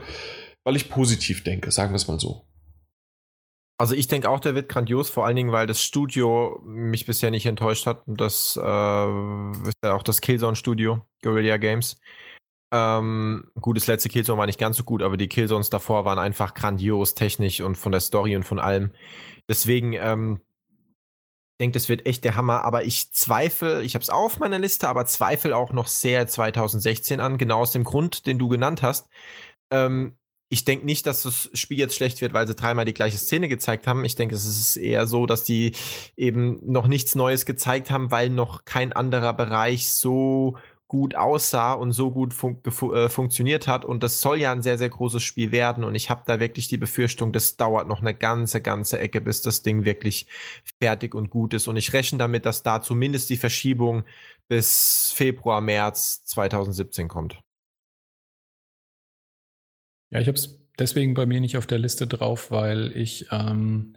weil 0.65 0.76
ich 0.76 0.91
positiv 0.91 1.44
denke, 1.44 1.70
sagen 1.70 1.92
wir 1.92 1.97
es 1.97 2.08
mal 2.08 2.20
so. 2.20 2.47
Also 3.78 3.94
ich 3.94 4.07
denke 4.07 4.31
auch, 4.31 4.39
der 4.39 4.55
wird 4.55 4.68
grandios, 4.68 5.10
vor 5.10 5.26
allen 5.26 5.34
Dingen, 5.34 5.50
weil 5.50 5.66
das 5.66 5.82
Studio 5.82 6.60
mich 6.65 7.05
bisher 7.05 7.32
nicht 7.32 7.47
enttäuscht 7.47 7.86
hat. 7.86 8.02
Das 8.07 8.57
äh, 8.57 9.68
ist 9.68 9.76
ja 9.82 9.94
auch 9.94 10.05
das 10.05 10.20
Killzone-Studio, 10.20 11.05
Guerrilla 11.23 11.57
Games. 11.57 11.97
Ähm, 12.73 13.50
gut, 13.60 13.76
das 13.76 13.86
letzte 13.89 14.08
Killzone 14.08 14.39
war 14.39 14.47
nicht 14.47 14.60
ganz 14.60 14.76
so 14.76 14.84
gut, 14.84 15.02
aber 15.02 15.16
die 15.16 15.28
Killzones 15.28 15.68
davor 15.68 16.05
waren 16.05 16.18
einfach 16.18 16.55
grandios 16.55 17.15
technisch 17.15 17.60
und 17.60 17.76
von 17.76 17.92
der 17.92 18.00
Story 18.00 18.36
und 18.36 18.44
von 18.44 18.58
allem. 18.58 18.92
Deswegen, 19.49 19.94
ähm, 19.94 20.41
denke, 21.60 21.74
das 21.74 21.89
wird 21.89 22.07
echt 22.07 22.24
der 22.24 22.34
Hammer, 22.34 22.65
aber 22.65 22.84
ich 22.84 23.12
zweifle, 23.12 23.82
ich 23.82 23.94
habe 23.94 24.02
es 24.02 24.10
auf 24.10 24.39
meiner 24.39 24.58
Liste, 24.58 24.89
aber 24.89 25.07
zweifle 25.07 25.57
auch 25.57 25.73
noch 25.73 25.86
sehr 25.86 26.26
2016 26.26 27.20
an, 27.20 27.39
genau 27.39 27.60
aus 27.60 27.73
dem 27.73 27.84
Grund, 27.84 28.26
den 28.26 28.39
du 28.39 28.49
genannt 28.49 28.82
hast. 28.82 29.08
Ähm, 29.70 30.16
ich 30.52 30.66
denke 30.66 30.84
nicht, 30.84 31.06
dass 31.06 31.22
das 31.22 31.48
Spiel 31.55 31.78
jetzt 31.78 31.94
schlecht 31.94 32.20
wird, 32.20 32.34
weil 32.34 32.47
sie 32.47 32.55
dreimal 32.55 32.84
die 32.84 32.92
gleiche 32.92 33.16
Szene 33.16 33.48
gezeigt 33.48 33.86
haben. 33.86 34.05
Ich 34.05 34.16
denke, 34.16 34.34
es 34.34 34.44
ist 34.44 34.76
eher 34.76 35.06
so, 35.06 35.24
dass 35.24 35.44
die 35.44 35.72
eben 36.14 36.60
noch 36.70 36.89
nichts 36.89 37.14
Neues 37.14 37.47
gezeigt 37.47 37.90
haben, 37.90 38.10
weil 38.10 38.28
noch 38.28 38.66
kein 38.66 38.92
anderer 38.92 39.32
Bereich 39.32 39.90
so 39.90 40.58
gut 40.89 41.14
aussah 41.14 41.72
und 41.72 41.92
so 41.92 42.10
gut 42.10 42.34
fun 42.34 42.60
äh, 42.92 43.08
funktioniert 43.08 43.66
hat. 43.66 43.86
Und 43.86 44.02
das 44.02 44.20
soll 44.20 44.40
ja 44.40 44.52
ein 44.52 44.60
sehr, 44.60 44.76
sehr 44.76 44.90
großes 44.90 45.22
Spiel 45.22 45.52
werden. 45.52 45.84
Und 45.84 45.94
ich 45.94 46.10
habe 46.10 46.24
da 46.26 46.39
wirklich 46.39 46.68
die 46.68 46.76
Befürchtung, 46.76 47.32
das 47.32 47.56
dauert 47.56 47.89
noch 47.89 48.02
eine 48.02 48.12
ganze, 48.12 48.60
ganze 48.60 48.98
Ecke, 48.98 49.22
bis 49.22 49.40
das 49.40 49.62
Ding 49.62 49.86
wirklich 49.86 50.26
fertig 50.78 51.14
und 51.14 51.31
gut 51.31 51.55
ist. 51.55 51.66
Und 51.66 51.78
ich 51.78 51.94
rechne 51.94 52.18
damit, 52.18 52.44
dass 52.44 52.62
da 52.62 52.82
zumindest 52.82 53.31
die 53.31 53.39
Verschiebung 53.39 54.05
bis 54.48 55.14
Februar, 55.16 55.62
März 55.62 56.24
2017 56.26 57.08
kommt. 57.08 57.42
Ja, 60.12 60.20
ich 60.20 60.28
habe 60.28 60.36
es 60.36 60.60
deswegen 60.78 61.15
bei 61.15 61.26
mir 61.26 61.41
nicht 61.41 61.57
auf 61.57 61.66
der 61.66 61.78
Liste 61.78 62.07
drauf, 62.07 62.50
weil 62.50 62.92
ich 62.94 63.26
ähm, 63.32 63.94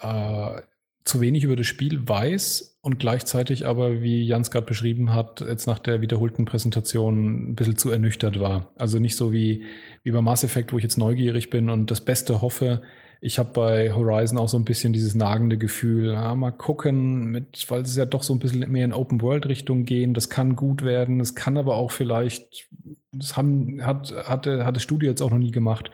äh, 0.00 0.62
zu 1.04 1.20
wenig 1.20 1.44
über 1.44 1.56
das 1.56 1.66
Spiel 1.66 2.08
weiß 2.08 2.78
und 2.80 2.98
gleichzeitig 2.98 3.66
aber, 3.66 4.02
wie 4.02 4.24
Jans 4.24 4.50
gerade 4.50 4.66
beschrieben 4.66 5.12
hat, 5.12 5.40
jetzt 5.40 5.66
nach 5.66 5.78
der 5.78 6.00
wiederholten 6.00 6.44
Präsentation 6.44 7.50
ein 7.50 7.54
bisschen 7.54 7.76
zu 7.76 7.90
ernüchtert 7.90 8.40
war. 8.40 8.72
Also 8.76 8.98
nicht 8.98 9.16
so 9.16 9.32
wie, 9.32 9.64
wie 10.02 10.12
bei 10.12 10.22
Mass 10.22 10.44
Effect, 10.44 10.72
wo 10.72 10.78
ich 10.78 10.82
jetzt 10.84 10.98
neugierig 10.98 11.50
bin 11.50 11.70
und 11.70 11.90
das 11.90 12.00
Beste 12.00 12.40
hoffe. 12.40 12.82
Ich 13.20 13.38
habe 13.38 13.50
bei 13.52 13.92
Horizon 13.92 14.38
auch 14.38 14.48
so 14.48 14.56
ein 14.56 14.64
bisschen 14.64 14.92
dieses 14.92 15.14
nagende 15.14 15.58
Gefühl, 15.58 16.12
ja, 16.12 16.34
mal 16.34 16.50
gucken, 16.50 17.26
mit, 17.26 17.64
weil 17.68 17.82
es 17.82 17.96
ja 17.96 18.04
doch 18.04 18.22
so 18.22 18.32
ein 18.34 18.40
bisschen 18.40 18.68
mehr 18.70 18.84
in 18.84 18.92
Open-World-Richtung 18.92 19.84
gehen. 19.84 20.14
Das 20.14 20.28
kann 20.28 20.56
gut 20.56 20.82
werden, 20.82 21.20
es 21.20 21.34
kann 21.34 21.56
aber 21.56 21.76
auch 21.76 21.92
vielleicht, 21.92 22.68
das 23.12 23.36
haben, 23.36 23.84
hat, 23.84 24.12
hat, 24.26 24.46
hat 24.46 24.76
das 24.76 24.82
Studio 24.82 25.08
jetzt 25.08 25.22
auch 25.22 25.30
noch 25.30 25.38
nie 25.38 25.50
gemacht 25.50 25.90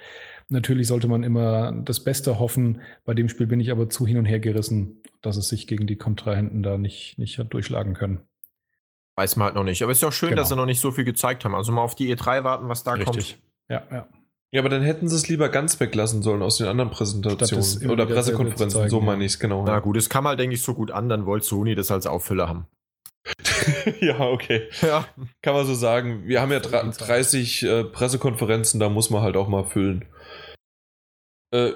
Natürlich 0.50 0.86
sollte 0.86 1.08
man 1.08 1.24
immer 1.24 1.72
das 1.72 2.00
Beste 2.00 2.38
hoffen. 2.38 2.80
Bei 3.04 3.12
dem 3.12 3.28
Spiel 3.28 3.46
bin 3.46 3.60
ich 3.60 3.70
aber 3.70 3.90
zu 3.90 4.06
hin 4.06 4.16
und 4.16 4.24
her 4.24 4.40
gerissen, 4.40 5.02
dass 5.20 5.36
es 5.36 5.48
sich 5.48 5.66
gegen 5.66 5.86
die 5.86 5.96
Kontrahenten 5.96 6.62
da 6.62 6.78
nicht, 6.78 7.18
nicht 7.18 7.38
hat 7.38 7.52
durchschlagen 7.52 7.92
können. 7.92 8.20
Weiß 9.16 9.36
man 9.36 9.46
halt 9.46 9.56
noch 9.56 9.64
nicht. 9.64 9.82
Aber 9.82 9.92
es 9.92 9.98
ist 9.98 10.02
ja 10.02 10.08
auch 10.08 10.12
schön, 10.12 10.30
genau. 10.30 10.40
dass 10.40 10.48
sie 10.48 10.56
noch 10.56 10.64
nicht 10.64 10.80
so 10.80 10.90
viel 10.90 11.04
gezeigt 11.04 11.44
haben. 11.44 11.54
Also 11.54 11.70
mal 11.70 11.82
auf 11.82 11.94
die 11.94 12.14
E3 12.14 12.44
warten, 12.44 12.68
was 12.68 12.82
da 12.82 12.92
Richtig. 12.92 13.06
kommt. 13.06 13.38
Ja, 13.68 13.82
ja. 13.90 14.08
Ja, 14.50 14.62
aber 14.62 14.70
dann 14.70 14.80
hätten 14.80 15.10
sie 15.10 15.16
es 15.16 15.28
lieber 15.28 15.50
ganz 15.50 15.78
weglassen 15.78 16.22
sollen 16.22 16.40
aus 16.40 16.56
den 16.56 16.68
anderen 16.68 16.90
Präsentationen 16.90 17.90
oder 17.90 18.06
Pressekonferenzen. 18.06 18.88
so 18.88 19.00
meine 19.02 19.22
ich 19.22 19.32
es, 19.32 19.38
genau. 19.38 19.62
Na 19.66 19.80
gut, 19.80 19.98
es 19.98 20.08
kam 20.08 20.26
halt, 20.26 20.38
denke 20.38 20.54
ich, 20.54 20.62
so 20.62 20.72
gut 20.72 20.90
an, 20.90 21.10
dann 21.10 21.26
wollte 21.26 21.44
Sony 21.44 21.74
das 21.74 21.90
als 21.90 22.06
Auffüller 22.06 22.48
haben. 22.48 22.66
ja, 24.00 24.20
okay. 24.20 24.68
Ja. 24.82 25.06
Kann 25.42 25.54
man 25.54 25.66
so 25.66 25.74
sagen. 25.74 26.26
Wir 26.26 26.40
haben 26.40 26.52
ja 26.52 26.60
30 26.60 27.62
äh, 27.62 27.84
Pressekonferenzen, 27.84 28.80
da 28.80 28.88
muss 28.88 29.10
man 29.10 29.22
halt 29.22 29.36
auch 29.36 29.48
mal 29.48 29.64
füllen. 29.64 30.04
Äh, 31.52 31.72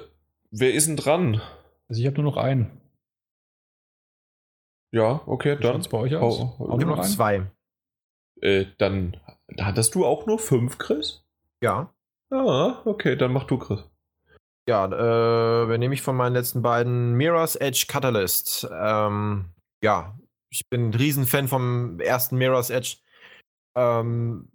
wer 0.51 0.75
ist 0.75 0.89
denn 0.89 0.97
dran? 0.97 1.41
Also 1.89 2.01
ich 2.01 2.07
habe 2.07 2.23
nur 2.23 2.31
noch 2.33 2.37
einen. 2.37 2.81
Ja, 4.95 5.23
okay, 5.27 5.59
Wie 5.59 5.63
dann. 5.63 5.83
bei 5.91 5.99
euch 5.99 6.17
aus? 6.17 6.41
Oh, 6.41 6.55
oh, 6.59 6.77
nur 6.77 6.97
noch 6.97 7.03
zwei. 7.03 7.51
Äh, 8.41 8.67
dann 8.79 9.17
hattest 9.59 9.95
du 9.95 10.05
auch 10.05 10.27
nur 10.27 10.39
fünf, 10.39 10.79
Chris? 10.79 11.25
Ja. 11.63 11.95
Ah, 12.31 12.83
okay, 12.85 13.17
dann 13.17 13.33
mach 13.33 13.45
du, 13.45 13.59
Chris. 13.59 13.85
Ja, 14.69 14.87
äh, 14.87 15.69
wer 15.69 15.79
nehme 15.79 15.95
ich 15.95 16.03
von 16.03 16.17
meinen 16.17 16.35
letzten 16.35 16.63
beiden? 16.63 17.15
Mirror's 17.15 17.57
Edge 17.57 17.87
Catalyst. 17.89 18.69
Ähm, 18.71 19.47
ja, 19.83 20.17
ich 20.53 20.69
bin 20.69 20.91
ein 20.91 20.95
Riesenfan 20.95 21.49
vom 21.49 21.99
ersten 21.99 22.37
Mirror's 22.37 22.71
Edge. 22.71 22.99
Ähm, 23.75 24.51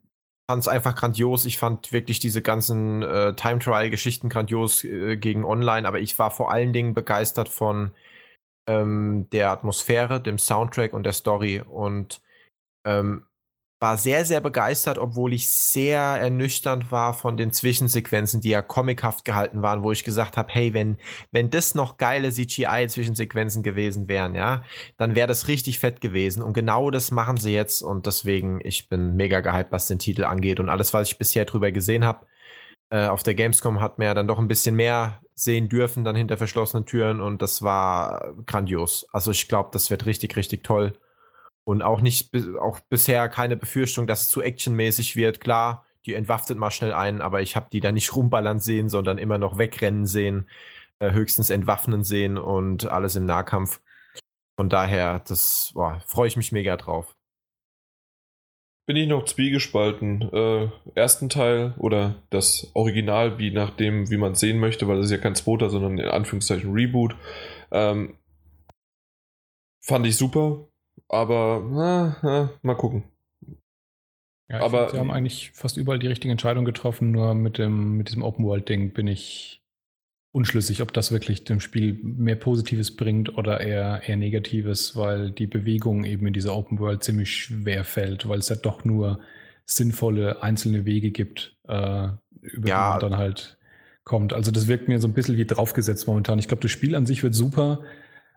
fand 0.49 0.61
es 0.61 0.67
einfach 0.67 0.95
grandios. 0.95 1.45
Ich 1.45 1.57
fand 1.57 1.91
wirklich 1.91 2.19
diese 2.19 2.41
ganzen 2.41 3.01
äh, 3.01 3.33
Time 3.35 3.59
Trial 3.59 3.89
Geschichten 3.89 4.29
grandios 4.29 4.83
äh, 4.83 5.17
gegen 5.17 5.43
Online, 5.43 5.87
aber 5.87 5.99
ich 5.99 6.17
war 6.19 6.29
vor 6.31 6.51
allen 6.51 6.71
Dingen 6.71 6.93
begeistert 6.93 7.49
von 7.49 7.91
ähm, 8.69 9.27
der 9.31 9.49
Atmosphäre, 9.49 10.21
dem 10.21 10.37
Soundtrack 10.37 10.93
und 10.93 11.03
der 11.03 11.13
Story 11.13 11.61
und 11.61 12.21
ähm, 12.85 13.25
war 13.79 13.97
sehr, 13.97 14.25
sehr 14.25 14.41
begeistert, 14.41 14.97
obwohl 14.97 15.33
ich 15.33 15.49
sehr 15.49 15.99
ernüchternd 15.99 16.91
war 16.91 17.13
von 17.13 17.37
den 17.37 17.51
Zwischensequenzen, 17.51 18.41
die 18.41 18.49
ja 18.49 18.61
comichaft 18.61 19.23
gehalten 19.23 19.61
waren, 19.61 19.83
wo 19.83 19.91
ich 19.91 20.03
gesagt 20.03 20.35
habe, 20.37 20.51
hey, 20.51 20.73
wenn, 20.73 20.97
wenn 21.31 21.49
das 21.51 21.75
noch 21.75 21.97
geile 21.97 22.31
CGI-Zwischensequenzen 22.31 23.61
gewesen 23.61 24.07
wären, 24.07 24.33
ja, 24.33 24.63
dann 24.97 25.15
wäre 25.15 25.27
das 25.27 25.47
richtig 25.47 25.79
fett 25.79 26.01
gewesen. 26.01 26.41
Und 26.41 26.53
genau 26.53 26.89
das 26.89 27.11
machen 27.11 27.37
sie 27.37 27.53
jetzt 27.53 27.83
und 27.83 28.07
deswegen, 28.07 28.59
ich 28.63 28.89
bin 28.89 29.15
mega 29.15 29.41
gehypt, 29.41 29.71
was 29.71 29.87
den 29.87 29.99
Titel 29.99 30.23
angeht. 30.23 30.59
Und 30.59 30.69
alles, 30.69 30.93
was 30.93 31.09
ich 31.09 31.17
bisher 31.19 31.45
drüber 31.45 31.71
gesehen 31.71 32.03
habe, 32.03 32.25
äh, 32.89 33.07
auf 33.07 33.23
der 33.23 33.35
Gamescom 33.35 33.81
hat 33.81 33.99
mir 33.99 34.05
ja 34.05 34.13
dann 34.13 34.27
doch 34.27 34.39
ein 34.39 34.47
bisschen 34.47 34.75
mehr 34.75 35.21
sehen 35.35 35.69
dürfen, 35.69 36.03
dann 36.03 36.15
hinter 36.15 36.37
verschlossenen 36.37 36.85
Türen 36.85 37.21
und 37.21 37.41
das 37.41 37.61
war 37.61 38.33
grandios. 38.45 39.07
Also 39.11 39.31
ich 39.31 39.47
glaube, 39.47 39.69
das 39.73 39.91
wird 39.91 40.05
richtig, 40.05 40.35
richtig 40.35 40.63
toll. 40.63 40.93
Und 41.67 41.81
auch 41.81 41.99
nicht, 41.99 42.31
auch 42.61 42.79
bisher 42.79 43.27
keine 43.27 43.57
Befürchtung, 43.57 44.07
dass 44.07 44.21
es 44.21 44.29
zu 44.29 44.41
actionmäßig 44.41 45.17
wird. 45.17 45.41
Klar, 45.41 45.85
die 46.05 46.13
entwaffnet 46.13 46.57
mal 46.57 46.71
schnell 46.71 46.93
ein, 46.93 47.21
aber 47.21 47.41
ich 47.41 47.57
habe 47.57 47.67
die 47.69 47.81
da 47.81 47.91
nicht 47.91 48.15
rumballern 48.15 48.61
sehen, 48.61 48.87
sondern 48.87 49.17
immer 49.17 49.37
noch 49.37 49.57
wegrennen 49.57 50.05
sehen, 50.05 50.49
äh, 50.99 51.11
höchstens 51.11 51.49
entwaffnen 51.49 52.05
sehen 52.05 52.37
und 52.37 52.85
alles 52.85 53.17
im 53.17 53.25
Nahkampf. 53.25 53.81
Von 54.55 54.69
daher, 54.69 55.19
das 55.27 55.73
freue 56.05 56.29
ich 56.29 56.37
mich 56.37 56.53
mega 56.53 56.77
drauf. 56.77 57.17
Bin 58.85 58.95
ich 58.95 59.09
noch 59.09 59.25
zwiegespalten. 59.25 60.21
Äh, 60.21 60.69
ersten 60.95 61.27
Teil 61.27 61.73
oder 61.79 62.23
das 62.29 62.71
Original, 62.75 63.39
wie 63.39 63.51
nachdem, 63.51 64.09
wie 64.09 64.15
man 64.15 64.31
es 64.31 64.39
sehen 64.39 64.59
möchte, 64.59 64.87
weil 64.87 64.99
es 64.99 65.07
ist 65.07 65.11
ja 65.11 65.17
kein 65.17 65.35
zweiter, 65.35 65.69
sondern 65.69 65.97
in 65.97 66.07
Anführungszeichen 66.07 66.71
Reboot. 66.71 67.17
Ähm, 67.71 68.17
fand 69.81 70.07
ich 70.07 70.15
super 70.15 70.65
aber 71.09 71.65
na, 71.69 72.17
na, 72.21 72.49
mal 72.61 72.75
gucken. 72.75 73.03
Ja, 74.49 74.61
aber 74.61 74.81
find, 74.81 74.91
sie 74.91 74.99
haben 74.99 75.11
eigentlich 75.11 75.51
fast 75.51 75.77
überall 75.77 75.99
die 75.99 76.07
richtige 76.07 76.31
Entscheidung 76.31 76.65
getroffen, 76.65 77.11
nur 77.11 77.33
mit 77.33 77.57
dem 77.57 77.97
mit 77.97 78.09
diesem 78.09 78.23
Open 78.23 78.45
World 78.45 78.69
Ding 78.69 78.93
bin 78.93 79.07
ich 79.07 79.61
unschlüssig, 80.31 80.81
ob 80.81 80.93
das 80.93 81.11
wirklich 81.11 81.43
dem 81.43 81.59
Spiel 81.59 81.99
mehr 82.01 82.35
Positives 82.35 82.95
bringt 82.95 83.37
oder 83.37 83.59
eher 83.59 84.03
eher 84.05 84.17
Negatives, 84.17 84.95
weil 84.95 85.31
die 85.31 85.47
Bewegung 85.47 86.05
eben 86.05 86.27
in 86.27 86.33
dieser 86.33 86.55
Open 86.55 86.79
World 86.79 87.03
ziemlich 87.03 87.35
schwer 87.35 87.83
fällt, 87.83 88.27
weil 88.29 88.39
es 88.39 88.49
ja 88.49 88.55
doch 88.55 88.85
nur 88.85 89.19
sinnvolle 89.65 90.41
einzelne 90.43 90.85
Wege 90.85 91.11
gibt, 91.11 91.57
äh, 91.67 92.09
über 92.41 92.67
ja. 92.67 92.87
die 92.87 92.91
man 92.91 92.99
dann 92.99 93.17
halt 93.17 93.57
kommt. 94.05 94.31
Also 94.31 94.51
das 94.51 94.67
wirkt 94.67 94.87
mir 94.87 94.99
so 94.99 95.07
ein 95.07 95.13
bisschen 95.13 95.37
wie 95.37 95.45
draufgesetzt 95.45 96.07
momentan. 96.07 96.39
Ich 96.39 96.47
glaube, 96.47 96.61
das 96.61 96.71
Spiel 96.71 96.95
an 96.95 97.05
sich 97.05 97.23
wird 97.23 97.35
super, 97.35 97.81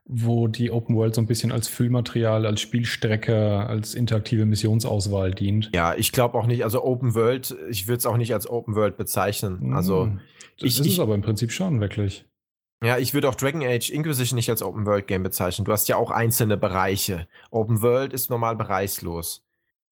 wo 0.04 0.48
die 0.48 0.70
Open 0.70 0.96
World 0.96 1.14
so 1.14 1.20
ein 1.20 1.26
bisschen 1.26 1.52
als 1.52 1.68
Füllmaterial, 1.68 2.46
als 2.46 2.60
Spielstrecke, 2.60 3.66
als 3.66 3.94
interaktive 3.94 4.46
Missionsauswahl 4.46 5.32
dient. 5.32 5.70
Ja, 5.74 5.94
ich 5.94 6.12
glaube 6.12 6.38
auch 6.38 6.46
nicht, 6.46 6.64
also 6.64 6.84
Open 6.84 7.14
World, 7.14 7.56
ich 7.70 7.86
würde 7.86 7.98
es 7.98 8.06
auch 8.06 8.16
nicht 8.16 8.34
als 8.34 8.48
Open 8.48 8.74
World 8.74 8.96
bezeichnen. 8.96 9.72
Also 9.72 10.06
mm, 10.06 10.20
das 10.58 10.68
ich, 10.68 10.80
ist 10.80 10.86
ich, 10.86 10.92
es 10.94 11.00
aber 11.00 11.14
im 11.14 11.22
Prinzip 11.22 11.52
schon, 11.52 11.80
wirklich. 11.80 12.24
Ja, 12.82 12.98
ich 12.98 13.12
würde 13.12 13.28
auch 13.28 13.34
Dragon 13.34 13.62
Age 13.62 13.90
Inquisition 13.90 14.36
nicht 14.36 14.48
als 14.48 14.62
Open 14.62 14.86
World 14.86 15.06
Game 15.06 15.22
bezeichnen. 15.22 15.66
Du 15.66 15.72
hast 15.72 15.88
ja 15.88 15.96
auch 15.96 16.10
einzelne 16.10 16.56
Bereiche. 16.56 17.28
Open 17.50 17.82
World 17.82 18.12
ist 18.12 18.30
normal 18.30 18.56
bereichslos. 18.56 19.44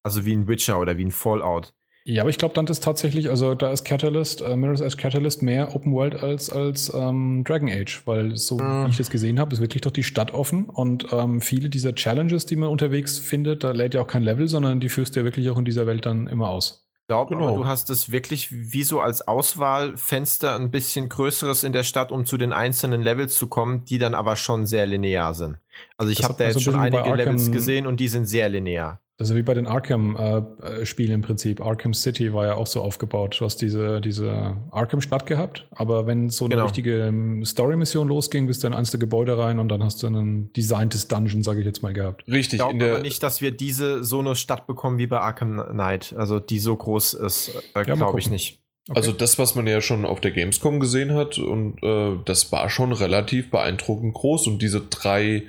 Also 0.02 0.24
wie 0.24 0.34
ein 0.34 0.48
Witcher 0.48 0.80
oder 0.80 0.96
wie 0.96 1.04
ein 1.04 1.10
Fallout. 1.10 1.74
Ja, 2.08 2.22
aber 2.22 2.30
ich 2.30 2.38
glaube, 2.38 2.54
dann 2.54 2.66
ist 2.66 2.82
tatsächlich, 2.82 3.28
also 3.28 3.54
da 3.54 3.70
ist 3.70 3.84
Catalyst, 3.84 4.40
äh, 4.40 4.56
Mirror's 4.56 4.80
Edge 4.80 4.96
Catalyst 4.96 5.42
mehr 5.42 5.74
Open 5.76 5.92
World 5.92 6.22
als, 6.22 6.48
als 6.48 6.90
ähm, 6.94 7.44
Dragon 7.44 7.68
Age, 7.68 8.00
weil 8.06 8.34
so 8.34 8.56
mm. 8.56 8.86
wie 8.86 8.90
ich 8.90 8.96
das 8.96 9.10
gesehen 9.10 9.38
habe, 9.38 9.52
ist 9.52 9.60
wirklich 9.60 9.82
doch 9.82 9.90
die 9.90 10.02
Stadt 10.02 10.32
offen 10.32 10.70
und 10.70 11.12
ähm, 11.12 11.42
viele 11.42 11.68
dieser 11.68 11.94
Challenges, 11.94 12.46
die 12.46 12.56
man 12.56 12.70
unterwegs 12.70 13.18
findet, 13.18 13.62
da 13.62 13.72
lädt 13.72 13.92
ja 13.92 14.00
auch 14.00 14.06
kein 14.06 14.22
Level, 14.22 14.48
sondern 14.48 14.80
die 14.80 14.88
führst 14.88 15.16
du 15.16 15.20
ja 15.20 15.24
wirklich 15.24 15.50
auch 15.50 15.58
in 15.58 15.66
dieser 15.66 15.86
Welt 15.86 16.06
dann 16.06 16.28
immer 16.28 16.48
aus. 16.48 16.88
Ich 17.02 17.08
glaube, 17.08 17.34
genau. 17.34 17.54
du 17.54 17.66
hast 17.66 17.90
es 17.90 18.10
wirklich 18.10 18.52
wie 18.52 18.84
so 18.84 19.00
als 19.00 19.28
Auswahlfenster 19.28 20.56
ein 20.56 20.70
bisschen 20.70 21.10
größeres 21.10 21.62
in 21.62 21.74
der 21.74 21.82
Stadt, 21.82 22.10
um 22.10 22.24
zu 22.24 22.38
den 22.38 22.54
einzelnen 22.54 23.02
Levels 23.02 23.36
zu 23.36 23.48
kommen, 23.48 23.84
die 23.84 23.98
dann 23.98 24.14
aber 24.14 24.36
schon 24.36 24.64
sehr 24.64 24.86
linear 24.86 25.34
sind. 25.34 25.58
Also 25.98 26.10
ich 26.10 26.24
habe 26.24 26.36
da 26.38 26.46
jetzt 26.46 26.62
schon 26.62 26.74
einige 26.74 27.14
Levels 27.14 27.52
gesehen 27.52 27.86
und 27.86 28.00
die 28.00 28.08
sind 28.08 28.24
sehr 28.24 28.48
linear. 28.48 28.98
Das 29.18 29.30
ist 29.30 29.36
wie 29.36 29.42
bei 29.42 29.55
den 29.55 29.66
Arkham-Spielen 29.66 31.10
äh, 31.10 31.14
im 31.14 31.22
Prinzip. 31.22 31.60
Arkham 31.60 31.92
City 31.92 32.32
war 32.32 32.47
ja 32.47 32.55
auch 32.55 32.68
so 32.68 32.80
aufgebaut. 32.80 33.36
Du 33.40 33.44
hast 33.44 33.56
diese, 33.56 34.00
diese 34.00 34.56
Arkham-Stadt 34.70 35.26
gehabt, 35.26 35.66
aber 35.72 36.06
wenn 36.06 36.30
so 36.30 36.44
eine 36.44 36.55
genau. 36.55 36.66
richtige 36.66 37.06
ähm, 37.06 37.44
Story-Mission 37.44 38.06
losging, 38.06 38.47
bist 38.47 38.62
du 38.62 38.68
in 38.68 38.74
eins 38.74 38.92
der 38.92 39.00
Gebäude 39.00 39.36
rein 39.36 39.58
und 39.58 39.70
dann 39.70 39.82
hast 39.82 40.05
du 40.05 40.06
ein 40.06 40.52
designtes 40.52 41.08
Dungeon, 41.08 41.42
sage 41.42 41.58
ich 41.60 41.66
jetzt 41.66 41.82
mal, 41.82 41.92
gehabt. 41.92 42.22
Richtig. 42.28 42.60
Ich 42.60 42.68
glaube 42.68 42.92
aber 42.92 43.00
nicht, 43.00 43.20
dass 43.24 43.40
wir 43.40 43.50
diese 43.50 44.05
so 44.05 44.20
eine 44.20 44.36
Stadt 44.36 44.68
bekommen 44.68 44.98
wie 44.98 45.08
bei 45.08 45.18
Arkham 45.18 45.64
Knight. 45.68 46.14
Also 46.16 46.38
die 46.38 46.60
so 46.60 46.76
groß 46.76 47.14
ist, 47.14 47.56
äh, 47.74 47.84
ja, 47.88 47.94
glaube 47.94 48.20
ich 48.20 48.30
nicht. 48.30 48.60
Okay. 48.88 48.98
Also 48.98 49.12
das, 49.12 49.36
was 49.38 49.56
man 49.56 49.66
ja 49.66 49.80
schon 49.80 50.06
auf 50.06 50.20
der 50.20 50.30
Gamescom 50.30 50.78
gesehen 50.78 51.12
hat, 51.14 51.38
und 51.38 51.82
äh, 51.82 52.16
das 52.24 52.52
war 52.52 52.70
schon 52.70 52.92
relativ 52.92 53.50
beeindruckend 53.50 54.14
groß. 54.14 54.47
Und 54.47 54.62
diese 54.62 54.80
drei 54.80 55.42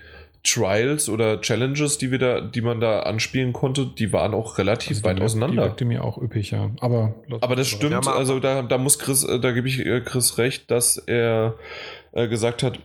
Trials 0.49 1.09
oder 1.09 1.41
Challenges, 1.41 1.97
die 1.97 2.11
wir 2.11 2.19
da, 2.19 2.41
die 2.41 2.61
man 2.61 2.79
da 2.79 3.01
anspielen 3.01 3.53
konnte, 3.53 3.85
die 3.85 4.11
waren 4.13 4.33
auch 4.33 4.57
relativ 4.57 4.97
also 4.97 5.03
weit 5.03 5.21
auseinander. 5.21 5.63
Die 5.63 5.67
wirkte 5.69 5.85
mir 5.85 6.03
auch 6.03 6.17
üppig, 6.17 6.51
ja. 6.51 6.71
Aber, 6.79 7.15
aber 7.41 7.55
das 7.55 7.67
stimmt, 7.67 8.05
ja, 8.05 8.11
also 8.11 8.39
da, 8.39 8.61
da 8.61 8.77
muss 8.77 8.99
Chris, 8.99 9.23
äh, 9.23 9.39
da 9.39 9.51
gebe 9.51 9.67
ich 9.67 9.85
äh, 9.85 10.01
Chris 10.01 10.37
recht, 10.37 10.71
dass 10.71 10.97
er 10.97 11.55
äh, 12.13 12.27
gesagt 12.27 12.63
hat, 12.63 12.79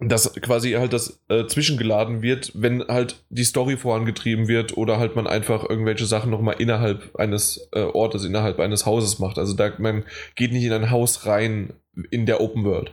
dass 0.00 0.32
quasi 0.34 0.72
halt 0.72 0.92
das 0.92 1.20
äh, 1.28 1.46
zwischengeladen 1.46 2.22
wird, 2.22 2.52
wenn 2.54 2.86
halt 2.86 3.24
die 3.30 3.44
Story 3.44 3.76
vorangetrieben 3.76 4.46
wird 4.46 4.76
oder 4.76 4.98
halt 4.98 5.16
man 5.16 5.26
einfach 5.26 5.68
irgendwelche 5.68 6.06
Sachen 6.06 6.30
nochmal 6.30 6.56
innerhalb 6.58 7.16
eines 7.16 7.68
äh, 7.72 7.80
Ortes, 7.80 8.24
innerhalb 8.24 8.60
eines 8.60 8.86
Hauses 8.86 9.18
macht. 9.18 9.38
Also 9.38 9.54
da 9.54 9.72
man 9.78 10.04
geht 10.36 10.52
nicht 10.52 10.64
in 10.64 10.72
ein 10.72 10.90
Haus 10.90 11.26
rein 11.26 11.72
in 12.10 12.26
der 12.26 12.40
Open 12.40 12.64
World. 12.64 12.92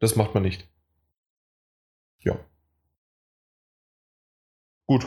Das 0.00 0.16
macht 0.16 0.32
man 0.32 0.42
nicht. 0.42 0.66
Ja. 2.20 2.38
Gut. 4.88 5.06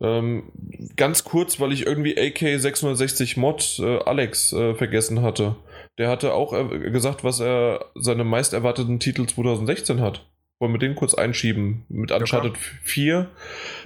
Ähm, 0.00 0.52
ganz 0.96 1.24
kurz, 1.24 1.60
weil 1.60 1.72
ich 1.72 1.86
irgendwie 1.86 2.18
AK660 2.18 3.38
Mod 3.38 3.78
äh, 3.78 3.98
Alex 4.04 4.52
äh, 4.52 4.74
vergessen 4.74 5.22
hatte. 5.22 5.56
Der 5.96 6.10
hatte 6.10 6.34
auch 6.34 6.52
äh, 6.52 6.90
gesagt, 6.90 7.22
was 7.22 7.40
er 7.40 7.86
seine 7.94 8.24
meist 8.24 8.52
erwarteten 8.52 8.98
Titel 8.98 9.26
2016 9.26 10.00
hat. 10.00 10.28
Wollen 10.58 10.72
wir 10.72 10.78
den 10.78 10.96
kurz 10.96 11.14
einschieben? 11.14 11.84
Mit 11.88 12.10
Uncharted 12.10 12.54
ja, 12.54 12.60
4 12.82 13.30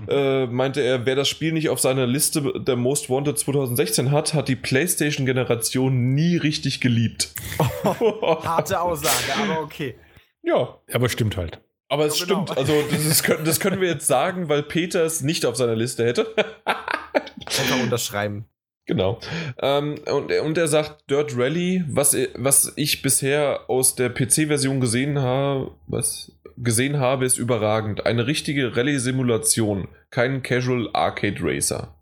äh, 0.09 0.47
meinte 0.47 0.81
er, 0.81 1.05
wer 1.05 1.17
das 1.17 1.29
Spiel 1.29 1.53
nicht 1.53 1.69
auf 1.69 1.81
seiner 1.81 2.07
Liste 2.07 2.55
der 2.59 2.77
Most 2.77 3.11
Wanted 3.11 3.39
2016 3.39 4.11
hat, 4.11 4.33
hat 4.33 4.49
die 4.49 4.57
PlayStation-Generation 4.57 6.15
nie 6.15 6.37
richtig 6.37 6.81
geliebt. 6.81 7.35
Harte 7.85 8.81
Aussage, 8.81 9.41
aber 9.43 9.61
okay. 9.61 9.95
Ja. 10.43 10.79
Aber 10.93 11.09
stimmt 11.09 11.37
halt. 11.37 11.61
Aber 11.89 12.07
es 12.07 12.19
ja, 12.19 12.27
genau. 12.27 12.45
stimmt, 12.45 12.59
also 12.59 12.83
das, 12.91 13.07
ist, 13.07 13.29
das, 13.45 13.61
können 13.61 13.81
wir 13.81 13.89
jetzt 13.89 14.07
sagen, 14.07 14.49
weil 14.49 14.63
Peter 14.63 15.05
es 15.05 15.23
nicht 15.23 15.47
auf 15.47 15.57
seiner 15.57 15.75
Liste 15.75 16.05
hätte. 16.05 16.35
Einfach 16.65 17.83
unterschreiben. 17.83 18.45
Genau. 18.85 19.19
Ähm, 19.61 19.97
und, 20.11 20.33
und 20.33 20.59
er 20.59 20.69
sagt, 20.69 21.11
Dirt 21.11 21.37
Rally, 21.37 21.85
was, 21.89 22.17
was 22.35 22.73
ich 22.77 23.03
bisher 23.03 23.69
aus 23.69 23.95
der 23.95 24.09
PC-Version 24.09 24.81
gesehen 24.81 25.19
habe, 25.19 25.73
was 25.87 26.33
gesehen 26.57 26.99
habe, 26.99 27.27
ist 27.27 27.39
überragend. 27.39 28.07
Eine 28.07 28.27
richtige 28.27 28.77
Rallye-Simulation, 28.77 29.89
kein 30.11 30.43
Casual 30.43 30.89
Arcade 30.95 31.37
Racer. 31.41 31.95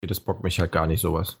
Das 0.00 0.20
bockt 0.20 0.44
mich 0.44 0.60
halt 0.60 0.72
gar 0.72 0.86
nicht 0.86 1.00
sowas. 1.00 1.38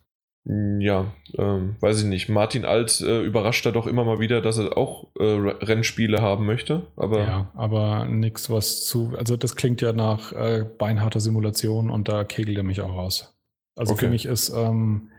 Hm, 0.48 0.80
ja, 0.80 1.12
ähm, 1.36 1.76
weiß 1.80 2.00
ich 2.00 2.06
nicht. 2.06 2.30
Martin 2.30 2.64
Alt 2.64 3.02
äh, 3.02 3.22
überrascht 3.22 3.66
da 3.66 3.70
doch 3.70 3.86
immer 3.86 4.04
mal 4.04 4.18
wieder, 4.18 4.40
dass 4.40 4.56
er 4.56 4.78
auch 4.78 5.06
äh, 5.18 5.24
Rennspiele 5.24 6.22
haben 6.22 6.46
möchte. 6.46 6.86
Aber 6.96 7.20
ja, 7.20 7.52
aber 7.54 8.06
nichts, 8.06 8.48
was 8.48 8.86
zu. 8.86 9.12
Also, 9.16 9.36
das 9.36 9.56
klingt 9.56 9.82
ja 9.82 9.92
nach 9.92 10.32
äh, 10.32 10.64
beinharter 10.78 11.20
Simulation 11.20 11.90
und 11.90 12.08
da 12.08 12.24
kegelt 12.24 12.56
er 12.56 12.64
mich 12.64 12.80
auch 12.80 12.94
raus. 12.94 13.36
Also, 13.76 13.92
okay. 13.92 14.06
für 14.06 14.10
mich 14.10 14.24
ist 14.24 14.48
ähm, 14.48 15.10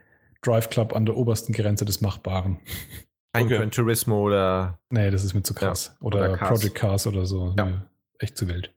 Drive 0.42 0.72
Club 0.72 0.96
an 0.96 1.06
der 1.06 1.16
obersten 1.16 1.54
Grenze 1.54 1.86
des 1.86 2.02
Machbaren. 2.02 2.60
Kein 3.34 3.46
okay. 3.46 3.58
Gran 3.58 3.70
Turismo 3.70 4.24
oder. 4.24 4.80
Nee, 4.90 5.12
das 5.12 5.24
ist 5.24 5.36
mir 5.36 5.44
zu 5.44 5.54
krass. 5.54 5.96
Ja, 6.02 6.08
oder, 6.08 6.20
oder 6.20 6.38
Cars. 6.38 6.60
Project 6.60 6.76
Cars 6.76 7.06
oder 7.06 7.28
so. 7.28 7.54
Ja. 7.56 7.66
Nee, 7.66 7.76
echt 8.18 8.36
zu 8.36 8.48
wild. 8.48 8.74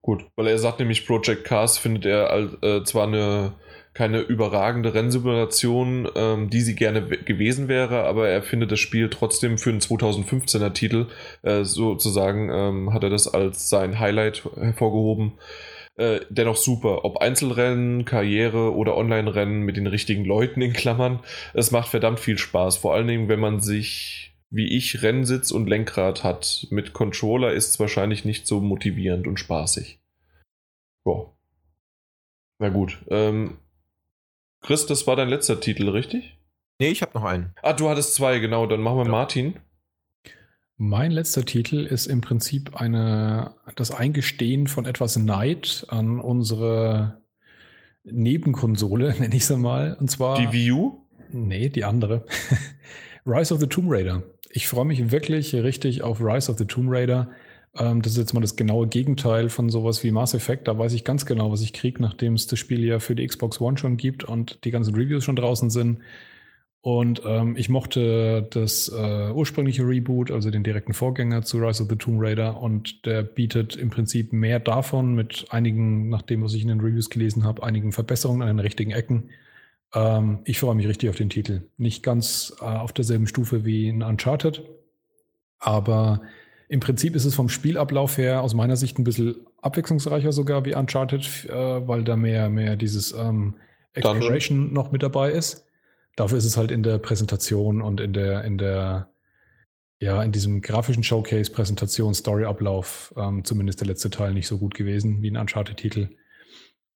Gut, 0.00 0.24
weil 0.36 0.46
er 0.46 0.58
sagt 0.58 0.78
nämlich, 0.78 1.06
Project 1.06 1.44
Cars 1.44 1.76
findet 1.76 2.06
er 2.06 2.62
äh, 2.62 2.84
zwar 2.84 3.06
eine 3.06 3.52
keine 3.98 4.20
überragende 4.20 4.94
Rennsimulation, 4.94 6.08
ähm, 6.14 6.50
die 6.50 6.60
sie 6.60 6.76
gerne 6.76 7.02
gewesen 7.02 7.66
wäre, 7.66 8.04
aber 8.04 8.28
er 8.28 8.44
findet 8.44 8.70
das 8.70 8.78
Spiel 8.78 9.10
trotzdem 9.10 9.58
für 9.58 9.70
einen 9.70 9.80
2015er 9.80 10.72
Titel, 10.72 11.06
äh, 11.42 11.64
sozusagen 11.64 12.48
ähm, 12.48 12.92
hat 12.92 13.02
er 13.02 13.10
das 13.10 13.26
als 13.26 13.68
sein 13.68 13.98
Highlight 13.98 14.44
hervorgehoben. 14.54 15.32
äh, 15.96 16.20
dennoch 16.30 16.54
super. 16.54 17.04
Ob 17.04 17.16
Einzelrennen, 17.16 18.04
Karriere 18.04 18.72
oder 18.72 18.96
Online-Rennen 18.96 19.62
mit 19.62 19.76
den 19.76 19.88
richtigen 19.88 20.24
Leuten 20.24 20.62
in 20.62 20.72
Klammern. 20.74 21.18
Es 21.52 21.72
macht 21.72 21.88
verdammt 21.88 22.20
viel 22.20 22.38
Spaß. 22.38 22.76
Vor 22.76 22.94
allen 22.94 23.08
Dingen, 23.08 23.28
wenn 23.28 23.40
man 23.40 23.58
sich, 23.58 24.32
wie 24.48 24.76
ich, 24.76 25.02
Rennsitz 25.02 25.50
und 25.50 25.68
Lenkrad 25.68 26.22
hat. 26.22 26.68
Mit 26.70 26.92
Controller 26.92 27.52
ist 27.52 27.70
es 27.70 27.80
wahrscheinlich 27.80 28.24
nicht 28.24 28.46
so 28.46 28.60
motivierend 28.60 29.26
und 29.26 29.40
spaßig. 29.40 29.98
Boah. 31.02 31.34
Na 32.60 32.68
gut. 32.68 33.04
Ähm, 33.10 33.58
Chris, 34.60 34.86
das 34.86 35.06
war 35.06 35.16
dein 35.16 35.28
letzter 35.28 35.60
Titel, 35.60 35.88
richtig? 35.88 36.38
Nee, 36.80 36.88
ich 36.88 37.02
habe 37.02 37.12
noch 37.14 37.24
einen. 37.24 37.52
Ah, 37.62 37.72
du 37.72 37.88
hattest 37.88 38.14
zwei, 38.14 38.38
genau. 38.38 38.66
Dann 38.66 38.80
machen 38.80 38.98
wir 38.98 39.04
Ja. 39.04 39.10
Martin. 39.10 39.54
Mein 40.76 41.10
letzter 41.10 41.44
Titel 41.44 41.84
ist 41.84 42.06
im 42.06 42.20
Prinzip 42.20 42.76
eine, 42.76 43.54
das 43.74 43.90
Eingestehen 43.90 44.68
von 44.68 44.86
etwas 44.86 45.16
Neid 45.16 45.86
an 45.88 46.20
unsere 46.20 47.20
Nebenkonsole, 48.04 49.14
nenne 49.18 49.34
ich 49.34 49.46
sie 49.46 49.56
mal. 49.56 49.96
Und 49.98 50.10
zwar. 50.10 50.38
Die 50.38 50.52
Wii 50.52 50.72
U? 50.72 51.06
Nee, 51.30 51.68
die 51.68 51.84
andere. 51.84 52.24
Rise 53.26 53.52
of 53.52 53.60
the 53.60 53.66
Tomb 53.66 53.88
Raider. 53.90 54.22
Ich 54.50 54.68
freue 54.68 54.84
mich 54.86 55.10
wirklich 55.10 55.54
richtig 55.54 56.02
auf 56.02 56.20
Rise 56.20 56.50
of 56.50 56.58
the 56.58 56.64
Tomb 56.64 56.88
Raider. 56.90 57.30
Ähm, 57.78 58.02
das 58.02 58.12
ist 58.12 58.18
jetzt 58.18 58.34
mal 58.34 58.40
das 58.40 58.56
genaue 58.56 58.88
Gegenteil 58.88 59.48
von 59.48 59.70
sowas 59.70 60.02
wie 60.04 60.10
Mass 60.10 60.34
Effect. 60.34 60.68
Da 60.68 60.78
weiß 60.78 60.92
ich 60.92 61.04
ganz 61.04 61.26
genau, 61.26 61.50
was 61.50 61.62
ich 61.62 61.72
kriege, 61.72 62.02
nachdem 62.02 62.34
es 62.34 62.46
das 62.46 62.58
Spiel 62.58 62.84
ja 62.84 62.98
für 62.98 63.14
die 63.14 63.26
Xbox 63.26 63.60
One 63.60 63.78
schon 63.78 63.96
gibt 63.96 64.24
und 64.24 64.64
die 64.64 64.70
ganzen 64.70 64.94
Reviews 64.94 65.24
schon 65.24 65.36
draußen 65.36 65.70
sind. 65.70 65.98
Und 66.80 67.22
ähm, 67.26 67.56
ich 67.56 67.68
mochte 67.68 68.46
das 68.50 68.88
äh, 68.88 69.30
ursprüngliche 69.32 69.86
Reboot, 69.86 70.30
also 70.30 70.50
den 70.50 70.62
direkten 70.62 70.94
Vorgänger 70.94 71.42
zu 71.42 71.58
Rise 71.58 71.82
of 71.82 71.88
the 71.90 71.96
Tomb 71.96 72.20
Raider. 72.20 72.60
Und 72.60 73.04
der 73.04 73.22
bietet 73.22 73.76
im 73.76 73.90
Prinzip 73.90 74.32
mehr 74.32 74.60
davon 74.60 75.14
mit 75.14 75.46
einigen, 75.50 76.08
nach 76.08 76.22
dem, 76.22 76.42
was 76.42 76.54
ich 76.54 76.62
in 76.62 76.68
den 76.68 76.80
Reviews 76.80 77.10
gelesen 77.10 77.44
habe, 77.44 77.62
einigen 77.62 77.92
Verbesserungen 77.92 78.42
an 78.42 78.48
den 78.48 78.60
richtigen 78.60 78.92
Ecken. 78.92 79.30
Ähm, 79.92 80.38
ich 80.44 80.60
freue 80.60 80.76
mich 80.76 80.86
richtig 80.86 81.10
auf 81.10 81.16
den 81.16 81.30
Titel. 81.30 81.62
Nicht 81.76 82.02
ganz 82.02 82.54
äh, 82.60 82.64
auf 82.64 82.92
derselben 82.92 83.26
Stufe 83.26 83.64
wie 83.64 83.88
in 83.88 84.02
Uncharted, 84.02 84.62
aber 85.58 86.22
im 86.68 86.80
Prinzip 86.80 87.16
ist 87.16 87.24
es 87.24 87.34
vom 87.34 87.48
Spielablauf 87.48 88.18
her 88.18 88.42
aus 88.42 88.54
meiner 88.54 88.76
Sicht 88.76 88.98
ein 88.98 89.04
bisschen 89.04 89.46
abwechslungsreicher 89.62 90.32
sogar 90.32 90.64
wie 90.66 90.74
Uncharted, 90.74 91.46
äh, 91.46 91.88
weil 91.88 92.04
da 92.04 92.14
mehr, 92.16 92.50
mehr 92.50 92.76
dieses 92.76 93.12
ähm, 93.12 93.54
Exploration 93.94 94.72
noch 94.72 94.92
mit 94.92 95.02
dabei 95.02 95.32
ist. 95.32 95.64
Dafür 96.14 96.36
ist 96.38 96.44
es 96.44 96.56
halt 96.56 96.70
in 96.70 96.82
der 96.82 96.98
Präsentation 96.98 97.80
und 97.80 98.00
in 98.00 98.12
der, 98.12 98.44
in 98.44 98.58
der, 98.58 99.08
ja, 99.98 100.22
in 100.22 100.30
diesem 100.30 100.60
grafischen 100.60 101.02
Showcase, 101.02 101.50
Präsentation, 101.50 102.12
Storyablauf, 102.12 103.14
ähm, 103.16 103.44
zumindest 103.44 103.80
der 103.80 103.88
letzte 103.88 104.10
Teil 104.10 104.34
nicht 104.34 104.46
so 104.46 104.58
gut 104.58 104.74
gewesen 104.74 105.22
wie 105.22 105.30
ein 105.30 105.36
Uncharted-Titel. 105.38 106.10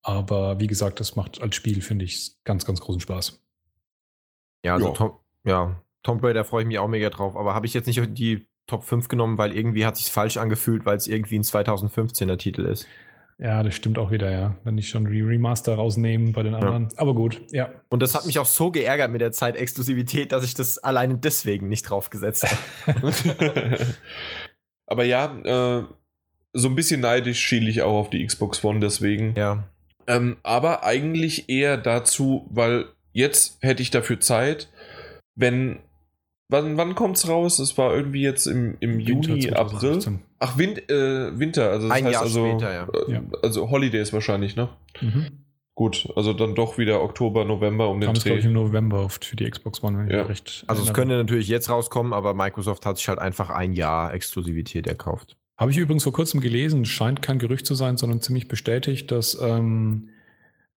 Aber 0.03 0.61
wie 0.61 0.67
gesagt, 0.67 1.01
das 1.01 1.17
macht 1.17 1.41
als 1.41 1.55
Spiel, 1.55 1.81
finde 1.81 2.05
ich, 2.05 2.33
ganz, 2.45 2.67
ganz 2.67 2.81
großen 2.81 3.01
Spaß. 3.01 3.41
Ja, 4.65 4.75
also 4.75 4.89
Ja. 4.89 4.93
Tom, 4.93 5.13
ja, 5.45 5.83
Tomb 6.03 6.23
Raider 6.23 6.45
freue 6.45 6.63
ich 6.63 6.69
mich 6.69 6.79
auch 6.79 6.89
mega 6.89 7.09
drauf, 7.09 7.37
aber 7.37 7.55
habe 7.55 7.67
ich 7.67 7.75
jetzt 7.75 7.87
nicht 7.87 8.01
die 8.19 8.47
Top 8.73 8.85
5 8.85 9.09
genommen, 9.09 9.37
weil 9.37 9.55
irgendwie 9.55 9.85
hat 9.85 9.99
sich 9.99 10.07
falsch 10.07 10.39
angefühlt, 10.39 10.87
weil 10.87 10.97
es 10.97 11.07
irgendwie 11.07 11.39
ein 11.39 11.43
2015er 11.43 12.39
Titel 12.39 12.63
ist. 12.63 12.87
Ja, 13.39 13.63
das 13.63 13.75
stimmt 13.75 13.99
auch 13.99 14.11
wieder, 14.11 14.31
ja. 14.31 14.57
Wenn 14.65 14.79
ich 14.79 14.89
schon 14.89 15.05
die 15.05 15.21
Remaster 15.21 15.75
rausnehmen 15.75 16.33
bei 16.33 16.43
den 16.43 16.55
anderen. 16.55 16.89
Aber 16.97 17.15
gut, 17.15 17.43
ja. 17.51 17.69
Und 17.91 18.01
das 18.01 18.15
hat 18.15 18.25
mich 18.25 18.39
auch 18.39 18.47
so 18.47 18.71
geärgert 18.71 19.11
mit 19.11 19.21
der 19.21 19.31
Zeitexklusivität, 19.31 20.33
dass 20.33 20.43
ich 20.43 20.55
das 20.55 20.79
alleine 20.79 21.19
deswegen 21.19 21.69
nicht 21.69 21.83
draufgesetzt 21.83 22.47
habe. 22.87 23.13
Aber 24.87 25.05
ja, 25.05 25.37
äh, 25.45 25.85
so 26.55 26.69
ein 26.69 26.75
bisschen 26.75 27.03
neidisch 27.03 27.41
schiele 27.41 27.69
ich 27.69 27.83
auch 27.83 27.99
auf 27.99 28.11
die 28.11 28.25
Xbox 28.25 28.65
One 28.65 28.81
deswegen. 28.81 29.35
ja. 29.37 29.65
Ähm, 30.07 30.37
aber 30.43 30.83
eigentlich 30.83 31.49
eher 31.49 31.77
dazu, 31.77 32.49
weil 32.51 32.87
jetzt 33.13 33.59
hätte 33.61 33.83
ich 33.83 33.91
dafür 33.91 34.19
Zeit, 34.19 34.69
wenn. 35.37 35.79
Wann, 36.53 36.77
wann 36.77 36.95
kommt's 36.95 37.27
raus? 37.29 37.59
Es 37.59 37.77
war 37.79 37.95
irgendwie 37.95 38.23
jetzt 38.23 38.47
im, 38.47 38.77
im 38.81 39.01
Juni, 39.01 39.45
Winter 39.45 39.59
April. 39.59 39.79
2018. 40.01 40.21
Ach, 40.39 40.59
Win 40.59 40.77
äh, 40.89 41.39
Winter, 41.39 41.71
also 41.71 41.89
das 41.89 41.97
Ein 41.97 42.05
heißt 42.05 42.13
Jahr 42.13 42.23
also, 42.23 42.47
später, 42.47 42.73
ja. 42.73 42.89
äh, 43.09 43.13
Ja. 43.13 43.23
also 43.43 43.71
Holidays 43.71 44.13
wahrscheinlich, 44.13 44.55
ne? 44.55 44.69
Mhm. 45.01 45.27
Gut, 45.75 46.07
also 46.17 46.35
dann 46.35 46.55
doch 46.55 46.77
wieder 46.77 47.03
Oktober, 47.03 47.47
November 47.47 47.89
um 47.89 47.99
den 48.01 48.09
Kam 48.09 48.17
es, 48.17 48.25
glaube 48.25 48.39
ich, 48.39 48.45
Dreh. 48.45 48.49
im 48.51 48.55
November 48.55 49.03
oft 49.05 49.25
für 49.25 49.37
die 49.37 49.49
Xbox 49.51 49.83
One, 49.83 49.99
wenn 49.99 50.07
ich 50.07 50.13
Ja. 50.13 50.19
mich 50.21 50.29
recht 50.29 50.65
Also 50.67 50.83
es 50.83 50.93
könnte 50.93 51.17
natürlich 51.17 51.49
jetzt 51.49 51.71
rauskommen, 51.71 52.13
aber 52.13 52.35
Microsoft 52.35 52.85
hat 52.85 52.99
sich 52.99 53.09
halt 53.09 53.19
einfach 53.19 53.49
ein 53.49 53.73
Jahr 53.73 54.13
Exklusivität 54.13 54.87
erkauft. 54.87 55.37
Habe 55.57 55.71
ich 55.71 55.79
übrigens 55.79 56.03
vor 56.03 56.13
kurzem 56.13 56.41
gelesen, 56.41 56.85
scheint 56.85 57.23
kein 57.23 57.39
Gerücht 57.39 57.65
zu 57.65 57.75
sein, 57.75 57.97
sondern 57.97 58.21
ziemlich 58.21 58.49
bestätigt, 58.49 59.11
dass 59.11 59.39
ähm, 59.41 60.11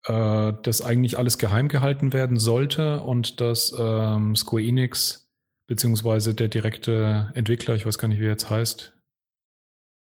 äh, 0.06 0.54
das 0.64 0.82
eigentlich 0.82 1.18
alles 1.18 1.38
geheim 1.38 1.68
gehalten 1.68 2.14
werden 2.14 2.38
sollte 2.40 3.02
und 3.02 3.42
dass 3.42 3.76
ähm, 3.78 4.36
Square 4.38 4.64
Enix 4.64 5.25
beziehungsweise 5.68 6.34
der 6.34 6.48
direkte 6.48 7.32
Entwickler, 7.34 7.76
ich 7.76 7.85
weiß 7.85 7.98
gar 7.98 8.08
nicht, 8.08 8.19
wie 8.19 8.26
er 8.26 8.32
jetzt 8.32 8.50
heißt, 8.50 8.94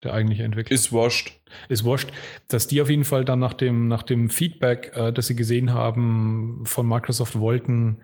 der 0.03 0.15
eigentliche 0.15 0.45
Entwickler, 0.45 0.75
Ist 0.75 0.93
washed. 0.93 1.41
ist 1.69 1.85
wurscht, 1.85 2.11
dass 2.49 2.67
die 2.67 2.81
auf 2.81 2.89
jeden 2.89 3.05
Fall 3.05 3.25
dann 3.25 3.39
nach 3.39 3.53
dem, 3.53 3.89
nach 3.89 4.03
dem 4.03 4.31
Feedback, 4.31 4.93
äh, 4.95 5.12
das 5.12 5.27
sie 5.27 5.37
gesehen 5.37 5.73
haben, 5.75 6.62
von 6.65 6.89
Microsoft 6.89 7.39
wollten, 7.39 7.99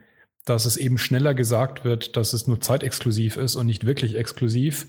dass 0.44 0.66
es 0.66 0.76
eben 0.76 0.98
schneller 0.98 1.34
gesagt 1.34 1.84
wird, 1.84 2.16
dass 2.16 2.32
es 2.32 2.46
nur 2.46 2.60
zeitexklusiv 2.60 3.36
ist 3.36 3.56
und 3.56 3.66
nicht 3.66 3.86
wirklich 3.86 4.14
exklusiv. 4.14 4.86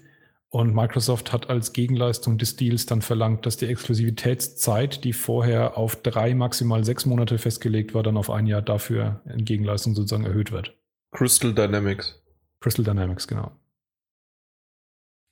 Und 0.50 0.74
Microsoft 0.74 1.34
hat 1.34 1.50
als 1.50 1.74
Gegenleistung 1.74 2.38
des 2.38 2.56
Deals 2.56 2.86
dann 2.86 3.02
verlangt, 3.02 3.45
dass 3.45 3.58
die 3.58 3.66
Exklusivitätszeit, 3.66 5.03
die 5.03 5.11
vorher 5.14 5.77
auf 5.77 6.02
drei, 6.02 6.36
maximal 6.36 6.86
sechs 6.86 7.06
Monate 7.06 7.38
festgelegt 7.38 7.94
war, 7.94 8.03
dann 8.03 8.16
auf 8.18 8.30
ein 8.30 8.48
Jahr 8.48 8.61
dafür 8.61 9.22
in 9.26 9.44
Gegenleistung 9.44 9.94
sozusagen 9.94 10.26
erhöht 10.26 10.52
wird. 10.52 10.74
Crystal 11.11 11.53
Dynamics. 11.53 12.22
Crystal 12.60 12.84
Dynamics, 12.84 13.27
genau. 13.27 13.52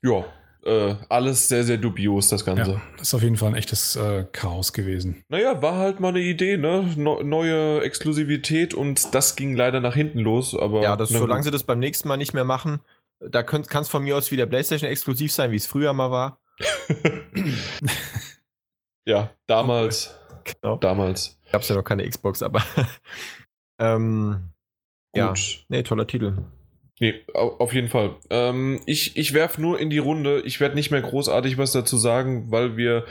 Ja, 0.03 0.25
äh, 0.63 0.95
alles 1.09 1.47
sehr, 1.47 1.63
sehr 1.63 1.77
dubios, 1.77 2.27
das 2.27 2.45
Ganze. 2.45 2.71
Ja, 2.73 2.81
das 2.97 3.09
ist 3.09 3.13
auf 3.13 3.23
jeden 3.23 3.37
Fall 3.37 3.49
ein 3.49 3.55
echtes 3.55 3.95
äh, 3.95 4.25
Chaos 4.31 4.73
gewesen. 4.73 5.23
Naja, 5.29 5.61
war 5.61 5.77
halt 5.77 5.99
mal 5.99 6.09
eine 6.09 6.21
Idee, 6.21 6.57
ne? 6.57 6.91
No 6.95 7.21
neue 7.23 7.81
Exklusivität 7.81 8.73
und 8.73 9.13
das 9.15 9.35
ging 9.35 9.55
leider 9.55 9.79
nach 9.79 9.95
hinten 9.95 10.19
los, 10.19 10.55
aber. 10.55 10.81
Ja, 10.81 10.95
das, 10.95 11.09
solange 11.09 11.39
gut. 11.39 11.45
sie 11.45 11.51
das 11.51 11.63
beim 11.63 11.79
nächsten 11.79 12.07
Mal 12.07 12.17
nicht 12.17 12.33
mehr 12.33 12.45
machen, 12.45 12.81
da 13.19 13.43
kann 13.43 13.61
es 13.61 13.89
von 13.89 14.03
mir 14.03 14.17
aus 14.17 14.31
wieder 14.31 14.45
PlayStation 14.45 14.89
exklusiv 14.89 15.31
sein, 15.31 15.51
wie 15.51 15.55
es 15.55 15.65
früher 15.65 15.93
mal 15.93 16.11
war. 16.11 16.39
Ja, 19.05 19.31
damals. 19.47 20.19
Genau. 20.61 20.77
Damals. 20.77 21.39
Gab 21.51 21.63
es 21.63 21.69
ja 21.69 21.75
noch 21.75 21.83
keine 21.83 22.07
Xbox, 22.07 22.43
aber 22.43 22.61
ähm, 23.79 24.51
ja, 25.15 25.29
Gut. 25.29 25.65
nee, 25.69 25.81
toller 25.81 26.05
Titel. 26.05 26.37
Nee, 26.99 27.13
au- 27.33 27.57
auf 27.59 27.73
jeden 27.73 27.89
Fall. 27.89 28.15
Ähm, 28.29 28.79
ich 28.85 29.17
ich 29.17 29.33
werfe 29.33 29.61
nur 29.61 29.79
in 29.79 29.89
die 29.89 29.97
Runde. 29.97 30.41
Ich 30.45 30.59
werde 30.61 30.75
nicht 30.75 30.91
mehr 30.91 31.01
großartig 31.01 31.57
was 31.57 31.73
dazu 31.73 31.97
sagen, 31.97 32.51
weil 32.51 32.77
wir 32.77 33.03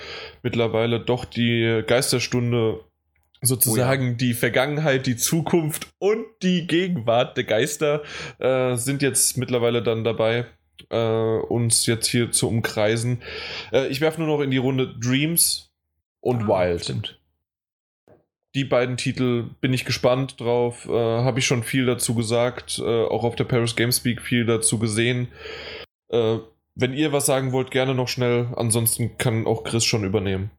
mittlerweile 0.43 1.01
doch 1.01 1.25
die 1.27 1.83
Geisterstunde 1.87 2.81
sozusagen 3.43 4.17
die 4.17 4.33
Vergangenheit, 4.33 5.07
die 5.07 5.17
Zukunft 5.17 5.89
und 5.99 6.25
die 6.43 6.67
Gegenwart 6.67 7.37
der 7.37 7.45
Geister 7.45 8.03
äh, 8.39 8.77
sind 8.77 9.03
jetzt 9.03 9.37
mittlerweile 9.37 9.83
dann 9.83 10.03
dabei, 10.03 10.47
äh, 10.89 10.97
uns 10.97 11.85
jetzt 11.85 12.07
hier 12.07 12.31
zu 12.33 12.49
umkreisen. 12.49 13.23
Äh, 13.71 13.89
ich 13.89 14.01
werfe 14.01 14.23
nur 14.23 14.35
noch 14.35 14.43
in 14.43 14.51
die 14.51 14.57
Runde 14.57 14.95
Dreams 14.99 15.71
und 16.21 16.45
Ah, 16.45 16.49
Wild. 16.71 16.85
Stimmt. 16.85 17.21
Die 18.55 18.65
beiden 18.65 18.97
Titel 18.97 19.45
bin 19.61 19.73
ich 19.73 19.85
gespannt 19.85 20.41
drauf. 20.41 20.87
Äh, 20.89 20.93
Habe 20.93 21.41
ich 21.41 21.47
schon 21.47 21.63
viel 21.63 21.87
dazu 21.87 22.15
gesagt. 22.15 22.79
Äh, 22.79 23.05
auch 23.05 23.25
auf 23.25 23.35
der 23.37 23.45
Paris 23.45 23.75
Gamespeak 23.77 24.21
viel 24.23 24.47
dazu 24.47 24.79
gesehen. 24.79 25.29
Äh, 26.09 26.39
wenn 26.77 26.93
ihr 26.93 27.13
was 27.13 27.27
sagen 27.27 27.53
wollt, 27.53 27.71
gerne 27.71 27.95
noch 27.95 28.09
schnell. 28.09 28.49
Ansonsten 28.57 29.17
kann 29.19 29.47
auch 29.47 29.65
Chris 29.65 29.85
schon 29.85 30.05
übernehmen. 30.05 30.51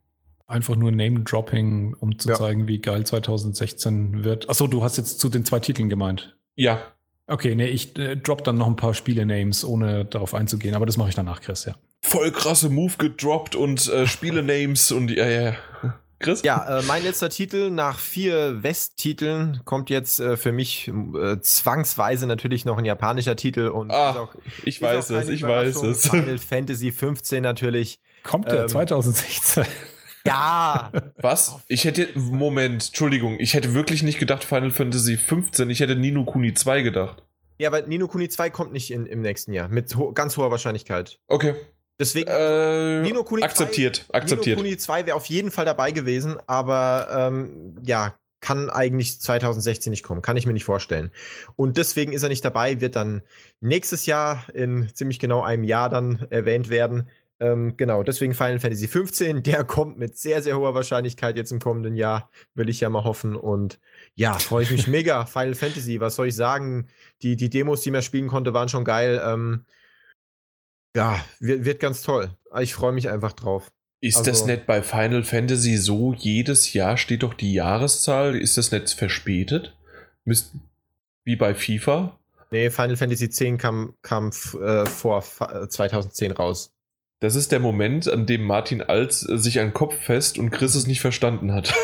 Einfach 0.48 0.76
nur 0.76 0.92
Name-Dropping, 0.92 1.96
um 2.00 2.20
zu 2.20 2.30
Ja. 2.30 2.36
zeigen, 2.36 2.68
wie 2.68 2.80
geil 2.80 3.06
2016 3.06 4.24
wird. 4.24 4.50
Achso, 4.50 4.68
du 4.68 4.84
hast 4.84 4.98
jetzt 4.98 5.20
zu 5.20 5.30
den 5.30 5.44
zwei 5.46 5.60
Titeln 5.60 5.90
gemeint. 5.90 6.36
Ja, 6.56 6.82
Okay, 7.28 7.56
nee, 7.56 7.66
ich 7.66 7.98
äh, 7.98 8.16
drop 8.18 8.44
dann 8.44 8.56
noch 8.60 8.68
ein 8.68 8.76
paar 8.76 8.94
Spiele-Names, 8.94 9.66
ohne 9.66 10.06
darauf 10.06 10.36
einzugehen, 10.36 10.76
aber 10.76 10.86
das 10.86 10.96
mache 10.96 11.10
ich 11.10 11.16
danach, 11.16 11.42
Chris, 11.42 11.66
ja. 11.66 11.74
voll 12.04 12.30
krasse 12.32 12.70
Move 12.70 12.94
gedroppt 13.00 13.56
und 13.56 13.88
äh, 13.90 14.06
Spiele-Names 14.06 14.92
und 14.92 15.10
ja, 15.10 15.28
ja, 15.28 15.42
ja. 15.82 16.00
Chris? 16.26 16.42
Ja, 16.44 16.80
äh, 16.80 16.84
mein 16.84 17.04
letzter 17.04 17.30
Titel 17.30 17.70
nach 17.70 18.00
vier 18.00 18.62
West-Titeln 18.64 19.62
kommt 19.64 19.90
jetzt 19.90 20.20
äh, 20.20 20.36
für 20.38 20.52
mich 20.52 20.88
äh, 20.90 21.40
zwangsweise 21.40 22.28
natürlich 22.28 22.66
noch 22.66 22.78
ein 22.78 22.86
japanischer 22.86 23.36
Titel 23.36 23.68
und 23.70 23.90
ist 23.90 23.96
auch, 23.96 24.36
Ich 24.66 24.76
ist 24.78 24.82
weiß 24.82 25.12
auch 25.12 25.16
es, 25.18 25.30
ich 25.30 25.44
weiß 25.44 25.82
es. 25.84 26.10
Final 26.10 26.38
Fantasy 26.38 26.92
15 26.92 27.42
natürlich. 27.42 28.00
Kommt 28.24 28.52
der 28.52 28.64
Ähm, 28.64 28.68
2016? 28.70 29.66
Ja, 30.26 30.92
Was? 31.22 31.58
Ich 31.68 31.86
hätte. 31.86 32.08
Moment, 32.16 32.88
Entschuldigung. 32.88 33.40
Ich 33.40 33.54
hätte 33.54 33.74
wirklich 33.76 34.02
nicht 34.02 34.18
gedacht 34.18 34.44
Final 34.44 34.72
Fantasy 34.72 35.18
15. 35.18 35.70
Ich 35.70 35.80
hätte 35.82 35.96
Nino 35.96 36.26
Kuni 36.26 36.54
2 36.56 36.82
gedacht. 36.82 37.24
ja, 37.60 37.70
aber 37.70 37.84
Nino 37.84 38.08
Kuni 38.08 38.28
2 38.28 38.50
kommt 38.50 38.74
nicht 38.74 38.90
in, 38.92 39.06
im 39.06 39.22
nächsten 39.22 39.54
Jahr 39.54 39.68
mit 39.70 39.96
ho 39.96 40.12
ganz 40.14 40.36
hoher 40.38 40.50
Wahrscheinlichkeit. 40.50 41.20
Okay. 41.28 41.54
Deswegen, 42.00 42.30
Äh, 42.30 43.02
Nino 43.02 43.24
Kuni 43.24 43.44
akzeptiert, 43.44 44.06
2, 44.08 44.14
akzeptiert. 44.14 44.58
Nino 44.58 44.68
Kuni 44.68 44.78
2 44.78 45.06
wäre 45.06 45.16
auf 45.16 45.28
jeden 45.28 45.52
Fall 45.52 45.66
dabei 45.66 45.92
gewesen, 45.92 46.38
aber 46.46 47.08
ähm, 47.12 47.78
ja, 47.84 48.16
kann 48.42 48.70
eigentlich 48.70 49.20
2016 49.22 49.90
nicht 49.90 50.04
kommen. 50.04 50.22
Kann 50.22 50.38
ich 50.38 50.46
mir 50.46 50.54
nicht 50.54 50.66
vorstellen. 50.66 51.12
Und 51.56 51.78
deswegen 51.78 52.14
ist 52.14 52.22
er 52.22 52.30
nicht 52.30 52.46
dabei, 52.46 52.80
wird 52.80 52.96
dann 52.96 53.24
nächstes 53.60 54.06
Jahr 54.06 54.46
in 54.54 54.90
ziemlich 54.94 55.20
genau 55.20 55.42
einem 55.42 55.64
Jahr 55.64 55.90
dann 55.90 56.28
erwähnt 56.30 56.70
werden. 56.70 57.10
Ähm, 57.40 57.76
genau, 57.76 58.04
deswegen 58.04 58.34
Final 58.34 58.60
Fantasy 58.60 58.88
15, 58.88 59.42
der 59.44 59.64
kommt 59.64 59.98
mit 59.98 60.18
sehr, 60.18 60.42
sehr 60.44 60.58
hoher 60.58 60.76
Wahrscheinlichkeit 60.76 61.38
jetzt 61.38 61.52
im 61.52 61.60
kommenden 61.60 61.96
Jahr, 61.96 62.30
will 62.54 62.70
ich 62.70 62.82
ja 62.82 62.90
mal 62.90 63.04
hoffen. 63.04 63.36
Und 63.36 63.80
ja, 64.14 64.38
freue 64.38 64.64
ich 64.64 64.72
mich 64.72 64.88
mega. 64.88 65.26
Final 65.26 65.56
Fantasy, 65.56 66.00
was 66.00 66.16
soll 66.16 66.28
ich 66.28 66.36
sagen? 66.36 66.88
Die, 67.24 67.36
die 67.36 67.50
Demos, 67.50 67.82
die 67.82 67.92
man 67.92 68.04
spielen 68.04 68.28
konnte, 68.28 68.54
waren 68.54 68.70
schon 68.70 68.86
geil. 68.86 69.22
Ähm, 69.26 69.66
ja, 70.96 71.24
wird, 71.40 71.66
wird 71.66 71.80
ganz 71.80 72.02
toll. 72.02 72.30
Ich 72.60 72.74
freue 72.74 72.94
mich 72.94 73.10
einfach 73.10 73.34
drauf. 73.34 73.72
Ist 74.02 74.18
Also- 74.18 74.32
das 74.32 74.46
nicht 74.46 74.66
bei 74.66 74.82
Final 74.82 75.24
Fantasy 75.24 75.78
so, 75.78 76.14
jedes 76.14 76.74
Jahr 76.74 76.98
steht 76.98 77.24
doch 77.24 77.34
die 77.34 77.54
Jahreszahl? 77.54 78.36
Ist 78.36 78.58
das 78.58 78.72
nicht 78.72 78.90
verspätet? 78.92 79.76
Müsst, 80.26 80.54
wie 81.24 81.36
bei 81.36 81.54
FIFA? 81.56 82.20
Nee, 82.52 82.70
Final 82.70 82.96
Fantasy 82.98 83.30
10 83.30 83.58
kam, 83.58 83.96
kam 84.02 84.32
äh, 84.62 84.86
vor 84.86 85.22
fa- 85.22 85.64
äh, 85.64 85.68
2010 85.70 86.32
raus. 86.32 86.72
Das 87.22 87.36
ist 87.36 87.52
der 87.52 87.60
Moment, 87.60 88.08
an 88.08 88.26
dem 88.26 88.44
Martin 88.44 88.82
Alz 88.82 89.28
äh, 89.28 89.38
sich 89.38 89.60
an 89.60 89.68
den 89.70 89.74
Kopf 89.74 89.96
fest 89.96 90.38
und 90.38 90.52
Chris 90.52 90.76
es 90.76 90.86
nicht 90.88 91.02
verstanden 91.02 91.54
hat. 91.54 91.74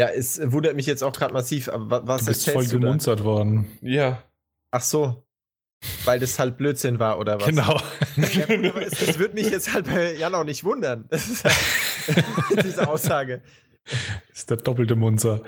Ja, 0.00 0.08
es 0.08 0.40
wundert 0.50 0.74
mich 0.74 0.86
jetzt 0.86 1.04
auch 1.04 1.12
gerade 1.12 1.34
massiv, 1.34 1.68
aber 1.68 1.90
wa- 1.90 2.02
was 2.06 2.20
Du 2.22 2.26
bist 2.28 2.48
voll 2.50 2.66
gemunzert 2.66 3.24
worden. 3.24 3.78
ja. 3.82 4.22
Ach 4.70 4.80
so. 4.80 5.22
Weil 6.04 6.20
das 6.20 6.38
halt 6.38 6.56
Blödsinn 6.58 6.98
war, 6.98 7.18
oder 7.18 7.40
was? 7.40 7.46
Genau. 7.46 7.80
Ja, 8.16 8.46
gut, 8.46 8.66
aber 8.66 8.86
es, 8.86 9.02
es 9.02 9.18
würde 9.18 9.34
mich 9.34 9.50
jetzt 9.50 9.72
halt 9.72 9.86
bei 9.86 10.14
Jan 10.14 10.34
auch 10.34 10.44
nicht 10.44 10.64
wundern. 10.64 11.06
Das 11.10 11.28
ist 11.28 11.44
halt 11.44 12.64
diese 12.64 12.88
Aussage. 12.88 13.42
Das 13.84 14.38
ist 14.38 14.50
der 14.50 14.58
doppelte 14.58 14.96
Munzer. 14.96 15.42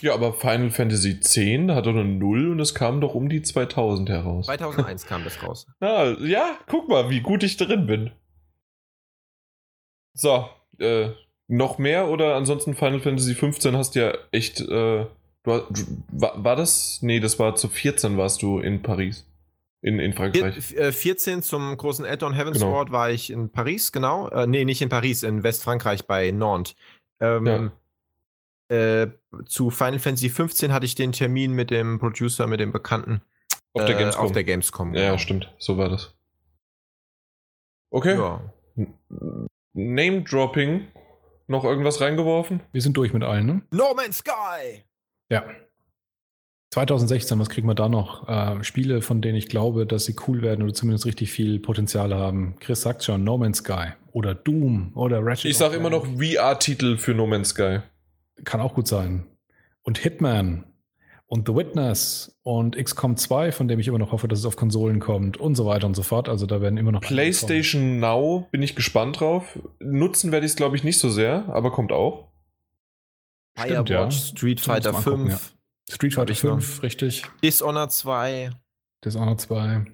Ja, 0.00 0.12
aber 0.12 0.34
Final 0.34 0.70
Fantasy 0.70 1.12
X 1.12 1.36
hat 1.36 1.86
doch 1.86 1.92
eine 1.92 2.04
Null 2.04 2.50
und 2.50 2.60
es 2.60 2.74
kam 2.74 3.00
doch 3.00 3.14
um 3.14 3.30
die 3.30 3.40
2000 3.40 4.10
heraus. 4.10 4.46
2001 4.46 5.06
kam 5.06 5.24
das 5.24 5.42
raus. 5.42 5.66
Ah, 5.80 6.14
ja, 6.20 6.58
guck 6.66 6.88
mal, 6.88 7.08
wie 7.08 7.20
gut 7.20 7.42
ich 7.42 7.56
drin 7.56 7.86
bin. 7.86 8.10
So, 10.12 10.46
äh, 10.78 11.10
noch 11.48 11.78
mehr 11.78 12.08
oder 12.08 12.36
ansonsten 12.36 12.74
Final 12.74 13.00
Fantasy 13.00 13.34
15 13.34 13.76
hast 13.76 13.94
ja 13.94 14.12
echt, 14.30 14.60
äh, 14.60 15.06
du, 15.44 15.60
du, 15.70 15.82
war, 16.12 16.42
war 16.42 16.56
das? 16.56 17.00
Nee, 17.02 17.20
das 17.20 17.38
war 17.38 17.54
zu 17.54 17.68
14 17.68 18.16
warst 18.16 18.42
du 18.42 18.58
in 18.58 18.82
Paris. 18.82 19.26
In, 19.82 19.98
in 19.98 20.14
Frankreich. 20.14 20.64
Vier, 20.64 20.78
äh, 20.78 20.92
14 20.92 21.42
zum 21.42 21.76
großen 21.76 22.06
Add-on 22.06 22.32
Heaven's 22.32 22.58
Genau. 22.58 22.72
Sword 22.72 22.90
war 22.90 23.10
ich 23.10 23.30
in 23.30 23.50
Paris, 23.50 23.92
genau. 23.92 24.28
Äh, 24.30 24.46
nee, 24.46 24.64
nicht 24.64 24.80
in 24.80 24.88
Paris, 24.88 25.22
in 25.22 25.42
Westfrankreich 25.42 26.06
bei 26.06 26.30
Nantes. 26.30 26.74
Ähm, 27.20 27.70
äh, 28.68 29.08
zu 29.44 29.70
Final 29.70 29.98
Fantasy 29.98 30.30
15 30.30 30.72
hatte 30.72 30.86
ich 30.86 30.94
den 30.94 31.12
Termin 31.12 31.52
mit 31.52 31.70
dem 31.70 31.98
Producer, 31.98 32.46
mit 32.46 32.60
dem 32.60 32.72
Bekannten. 32.72 33.20
Auf 33.74 33.84
der 33.84 33.96
äh, 33.96 33.98
Gamescom. 33.98 34.24
Auf 34.24 34.32
der 34.32 34.44
Gamescom. 34.44 34.94
ja, 34.94 35.06
genau. 35.06 35.18
stimmt, 35.18 35.54
so 35.58 35.76
war 35.76 35.90
das. 35.90 36.14
Okay. 37.90 38.16
Ja. 38.16 38.40
Name-Dropping. 39.74 40.88
Noch 41.46 41.64
irgendwas 41.64 42.00
reingeworfen? 42.00 42.60
Wir 42.72 42.80
sind 42.80 42.96
durch 42.96 43.12
mit 43.12 43.22
allen, 43.22 43.46
ne? 43.46 43.62
No 43.70 43.92
Man's 43.94 44.18
Sky! 44.18 44.82
Ja. 45.30 45.44
2016, 46.74 47.38
was 47.38 47.48
kriegen 47.48 47.68
wir 47.68 47.74
da 47.74 47.88
noch? 47.88 48.28
Äh, 48.28 48.64
Spiele, 48.64 49.00
von 49.00 49.22
denen 49.22 49.36
ich 49.36 49.48
glaube, 49.48 49.86
dass 49.86 50.06
sie 50.06 50.16
cool 50.26 50.42
werden 50.42 50.62
oder 50.64 50.74
zumindest 50.74 51.06
richtig 51.06 51.30
viel 51.30 51.60
Potenzial 51.60 52.12
haben. 52.12 52.56
Chris 52.58 52.82
sagt 52.82 53.04
schon, 53.04 53.22
No 53.22 53.38
Man's 53.38 53.58
Sky 53.58 53.92
oder 54.10 54.34
Doom 54.34 54.90
oder 54.94 55.24
Ratchet. 55.24 55.52
Ich 55.52 55.56
sag 55.56 55.70
und 55.70 55.76
immer 55.76 55.90
noch. 55.90 56.04
VR-Titel 56.04 56.96
für 56.98 57.14
No 57.14 57.28
Man's 57.28 57.50
Sky. 57.50 57.78
Kann 58.42 58.60
auch 58.60 58.74
gut 58.74 58.88
sein. 58.88 59.24
Und 59.82 59.98
Hitman 59.98 60.64
und 61.26 61.46
The 61.46 61.54
Witness 61.54 62.38
und 62.42 62.76
XCOM 62.76 63.16
2, 63.16 63.52
von 63.52 63.68
dem 63.68 63.78
ich 63.78 63.88
immer 63.88 63.98
noch 63.98 64.12
hoffe, 64.12 64.26
dass 64.28 64.40
es 64.40 64.44
auf 64.44 64.56
Konsolen 64.56 64.98
kommt 64.98 65.36
und 65.36 65.54
so 65.54 65.66
weiter 65.66 65.86
und 65.86 65.94
so 65.94 66.02
fort. 66.02 66.28
Also 66.28 66.46
da 66.46 66.60
werden 66.60 66.76
immer 66.76 66.92
noch. 66.92 67.02
PlayStation 67.02 68.00
Now 68.00 68.48
bin 68.50 68.62
ich 68.62 68.74
gespannt 68.74 69.20
drauf. 69.20 69.58
Nutzen 69.78 70.32
werde 70.32 70.44
ich 70.44 70.52
es, 70.52 70.56
glaube 70.56 70.76
ich, 70.76 70.84
nicht 70.84 70.98
so 70.98 71.08
sehr, 71.08 71.44
aber 71.48 71.70
kommt 71.70 71.92
auch. 71.92 72.33
Stimmt, 73.58 73.88
Firewatch, 73.88 73.90
ja. 73.90 74.10
Street 74.10 74.60
Fighter 74.60 74.92
man 74.92 74.98
angucken, 75.04 75.26
5, 75.30 75.40
kommen. 75.40 75.58
Street 75.90 76.14
Fighter 76.14 76.20
Hab 76.22 76.30
ich 76.30 76.44
noch. 76.44 76.60
5, 76.60 76.82
richtig. 76.82 77.24
Dishonored 77.42 77.92
2, 77.92 78.50
Dishonored 79.04 79.40
2. 79.40 79.84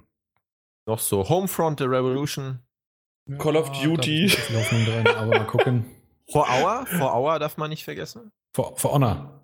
noch 0.87 0.99
so 0.99 1.29
Homefront, 1.29 1.79
The 1.81 1.85
Revolution. 1.87 2.61
Call 3.39 3.57
of 3.57 3.71
Duty. 3.81 4.27
drin, 4.29 5.07
aber 5.07 5.27
mal 5.27 5.47
gucken. 5.47 5.85
For 6.33 6.49
Hour, 6.49 6.87
For 6.87 7.13
Hour 7.15 7.39
darf 7.39 7.57
man 7.57 7.71
nicht 7.71 7.85
vergessen. 7.85 8.33
For, 8.55 8.77
For 8.77 8.93
Honor. 8.93 9.41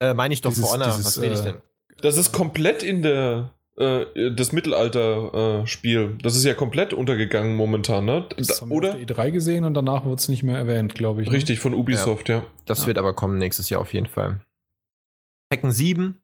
Äh, 0.00 0.14
meine 0.14 0.32
ich 0.32 0.40
doch 0.40 0.50
Dieses- 0.50 0.64
For 0.64 0.74
Honor, 0.74 0.86
dieses, 0.86 1.04
was 1.06 1.20
rede 1.20 1.34
ich 1.34 1.40
äh, 1.40 1.44
denn? 1.44 1.62
Das 2.02 2.16
ist 2.16 2.32
komplett 2.32 2.82
in 2.82 3.02
der 3.02 3.52
äh, 3.76 4.30
das 4.34 4.52
Mittelalter-Spiel. 4.52 6.18
das 6.22 6.36
ist 6.36 6.44
ja 6.44 6.54
komplett 6.54 6.92
untergegangen 6.92 7.56
momentan, 7.56 8.04
ne? 8.04 8.26
Das 8.36 8.46
Da, 8.48 8.60
haben 8.60 8.70
wir 8.70 8.76
oder? 8.76 8.90
auf 8.94 8.96
der 9.04 9.16
E3 9.16 9.30
gesehen 9.30 9.64
und 9.64 9.74
danach 9.74 10.04
wurde 10.04 10.16
es 10.16 10.28
nicht 10.28 10.42
mehr 10.42 10.56
erwähnt, 10.58 10.94
glaube 10.94 11.22
ich. 11.22 11.28
ne? 11.28 11.34
Richtig, 11.34 11.58
von 11.60 11.74
Ubisoft, 11.74 12.28
ja. 12.28 12.44
Das 12.66 12.82
Ja. 12.82 12.86
wird 12.88 12.98
aber 12.98 13.14
kommen 13.14 13.38
nächstes 13.38 13.70
Jahr 13.70 13.80
auf 13.80 13.92
jeden 13.94 14.06
Fall. 14.06 14.40
Tekken 15.50 15.72
7, 15.72 16.20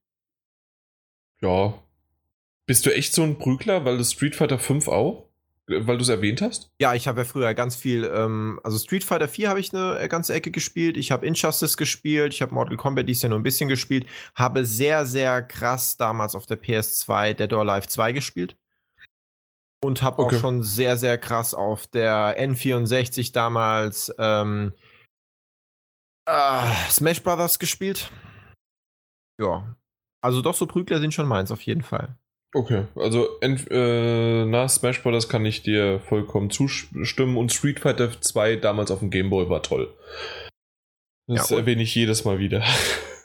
Ja. 1.42 1.74
Bist 2.66 2.84
du 2.86 2.94
echt 2.94 3.12
so 3.14 3.22
ein 3.22 3.38
Prügler, 3.38 3.84
weil 3.84 3.96
das 3.98 4.12
Street 4.12 4.34
Fighter 4.34 4.58
5 4.58 4.88
auch? 4.88 5.25
Weil 5.68 5.96
du 5.96 6.02
es 6.02 6.08
erwähnt 6.08 6.42
hast? 6.42 6.70
Ja, 6.80 6.94
ich 6.94 7.08
habe 7.08 7.22
ja 7.22 7.24
früher 7.24 7.52
ganz 7.54 7.74
viel, 7.74 8.04
ähm, 8.04 8.60
also 8.62 8.78
Street 8.78 9.02
Fighter 9.02 9.26
4 9.26 9.48
habe 9.48 9.58
ich 9.58 9.74
eine 9.74 9.98
äh, 9.98 10.06
ganze 10.06 10.32
Ecke 10.32 10.52
gespielt, 10.52 10.96
ich 10.96 11.10
habe 11.10 11.26
Injustice 11.26 11.76
gespielt, 11.76 12.32
ich 12.32 12.40
habe 12.40 12.54
Mortal 12.54 12.76
Kombat 12.76 13.08
dies 13.08 13.22
Jahr 13.22 13.30
nur 13.30 13.40
ein 13.40 13.42
bisschen 13.42 13.68
gespielt, 13.68 14.06
habe 14.36 14.64
sehr, 14.64 15.06
sehr 15.06 15.42
krass 15.42 15.96
damals 15.96 16.36
auf 16.36 16.46
der 16.46 16.62
PS2 16.62 17.34
Dead 17.34 17.52
or 17.52 17.68
Alive 17.68 17.88
2 17.88 18.12
gespielt. 18.12 18.56
Und 19.84 20.02
habe 20.02 20.22
Okay. 20.22 20.36
auch 20.36 20.40
schon 20.40 20.62
sehr, 20.62 20.96
sehr 20.96 21.18
krass 21.18 21.52
auf 21.52 21.86
der 21.88 22.40
N64 22.40 23.32
damals 23.32 24.14
ähm, 24.18 24.72
äh, 26.26 26.74
Smash 26.90 27.22
Brothers 27.22 27.58
gespielt. 27.58 28.10
Ja. 29.40 29.76
Also 30.22 30.42
doch, 30.42 30.54
so 30.54 30.66
Prügler 30.66 31.00
sind 31.00 31.12
schon 31.12 31.26
meins, 31.26 31.50
auf 31.50 31.62
jeden 31.62 31.82
Fall. 31.82 32.16
Okay, 32.54 32.84
also 32.94 33.28
äh, 33.40 34.44
na, 34.46 34.68
Smash 34.68 35.02
Bros. 35.02 35.28
kann 35.28 35.44
ich 35.44 35.62
dir 35.62 36.00
vollkommen 36.00 36.50
zustimmen 36.50 37.36
und 37.36 37.52
Street 37.52 37.80
Fighter 37.80 38.20
2 38.20 38.56
damals 38.56 38.90
auf 38.90 39.00
dem 39.00 39.10
Game 39.10 39.30
Boy 39.30 39.48
war 39.50 39.62
toll. 39.62 39.94
Das 41.26 41.50
Ja, 41.50 41.58
erwähne 41.58 41.82
ich 41.82 41.94
jedes 41.94 42.24
Mal 42.24 42.38
wieder. 42.38 42.62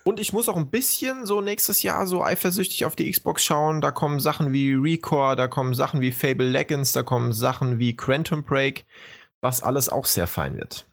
Und 0.04 0.20
ich 0.20 0.34
muss 0.34 0.50
auch 0.50 0.58
ein 0.58 0.72
bisschen 0.72 1.28
so 1.28 1.42
nächstes 1.42 1.84
Jahr 1.84 2.08
so 2.08 2.24
eifersüchtig 2.24 2.86
auf 2.86 2.96
die 2.96 3.12
Xbox 3.12 3.44
schauen. 3.44 3.82
Da 3.82 3.92
kommen 3.92 4.20
Sachen 4.20 4.52
wie 4.52 4.74
Recore, 4.74 5.36
da 5.36 5.48
kommen 5.48 5.76
Sachen 5.76 6.02
wie 6.02 6.12
Fable 6.12 6.50
Legends, 6.50 6.92
da 6.92 7.04
kommen 7.04 7.34
Sachen 7.34 7.78
wie 7.78 7.96
Quantum 7.96 8.44
Break, 8.44 8.86
was 9.42 9.62
alles 9.62 9.90
auch 9.90 10.06
sehr 10.06 10.26
fein 10.26 10.58
wird. 10.58 10.88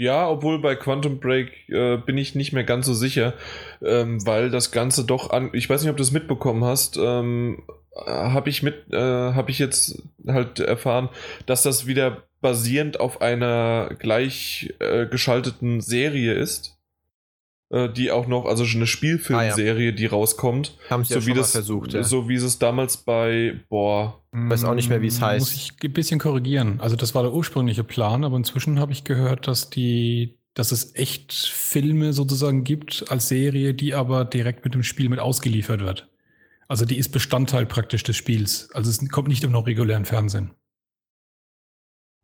Ja, 0.00 0.30
obwohl 0.30 0.58
bei 0.62 0.76
Quantum 0.76 1.20
Break 1.20 1.68
äh, 1.68 1.98
bin 1.98 2.16
ich 2.16 2.34
nicht 2.34 2.54
mehr 2.54 2.64
ganz 2.64 2.86
so 2.86 2.94
sicher, 2.94 3.34
ähm, 3.84 4.26
weil 4.26 4.48
das 4.48 4.72
Ganze 4.72 5.04
doch 5.04 5.28
an. 5.28 5.50
Ich 5.52 5.68
weiß 5.68 5.82
nicht, 5.82 5.90
ob 5.90 5.98
du 5.98 6.02
es 6.02 6.10
mitbekommen 6.10 6.64
hast. 6.64 6.96
Ähm, 6.96 7.64
habe 8.06 8.48
ich 8.48 8.62
mit, 8.62 8.90
äh, 8.94 8.96
habe 8.96 9.50
ich 9.50 9.58
jetzt 9.58 10.02
halt 10.26 10.58
erfahren, 10.58 11.10
dass 11.44 11.64
das 11.64 11.86
wieder 11.86 12.22
basierend 12.40 12.98
auf 12.98 13.20
einer 13.20 13.90
gleich 13.98 14.72
äh, 14.78 15.04
geschalteten 15.04 15.82
Serie 15.82 16.32
ist, 16.32 16.68
äh, 16.68 16.79
die 17.92 18.10
auch 18.10 18.26
noch, 18.26 18.46
also 18.46 18.64
eine 18.64 18.86
Spielfilmserie, 18.86 19.92
die 19.92 20.06
rauskommt, 20.06 20.76
Haben 20.90 21.04
sie 21.04 21.14
ja 21.14 21.20
so 21.20 21.20
schon 21.20 21.26
wie 21.28 21.30
mal 21.34 21.36
das, 21.42 21.52
versucht. 21.52 21.92
Ja. 21.92 22.02
so 22.02 22.28
wie 22.28 22.34
es 22.34 22.58
damals 22.58 22.96
bei, 22.96 23.60
boah, 23.68 24.20
Weiß 24.32 24.64
auch 24.64 24.74
nicht 24.74 24.88
mehr, 24.88 25.02
wie 25.02 25.06
es 25.08 25.20
Mm, 25.20 25.24
heißt. 25.24 25.40
Muss 25.40 25.54
ich 25.54 25.72
ein 25.82 25.92
bisschen 25.92 26.18
korrigieren. 26.20 26.80
Also 26.80 26.96
das 26.96 27.14
war 27.14 27.22
der 27.22 27.32
ursprüngliche 27.32 27.84
Plan, 27.84 28.24
aber 28.24 28.36
inzwischen 28.36 28.78
habe 28.80 28.92
ich 28.92 29.04
gehört, 29.04 29.46
dass 29.48 29.70
die, 29.70 30.38
dass 30.54 30.72
es 30.72 30.94
echt 30.94 31.32
Filme 31.32 32.12
sozusagen 32.12 32.64
gibt 32.64 33.04
als 33.08 33.28
Serie, 33.28 33.74
die 33.74 33.94
aber 33.94 34.24
direkt 34.24 34.64
mit 34.64 34.74
dem 34.74 34.82
Spiel 34.82 35.08
mit 35.08 35.18
ausgeliefert 35.20 35.80
wird. 35.80 36.08
Also 36.68 36.84
die 36.84 36.96
ist 36.98 37.08
Bestandteil 37.10 37.66
praktisch 37.66 38.04
des 38.04 38.16
Spiels. 38.16 38.68
Also 38.72 38.90
es 38.90 39.08
kommt 39.10 39.26
nicht 39.28 39.42
im 39.42 39.50
noch 39.52 39.66
regulären 39.66 40.04
Fernsehen. 40.04 40.52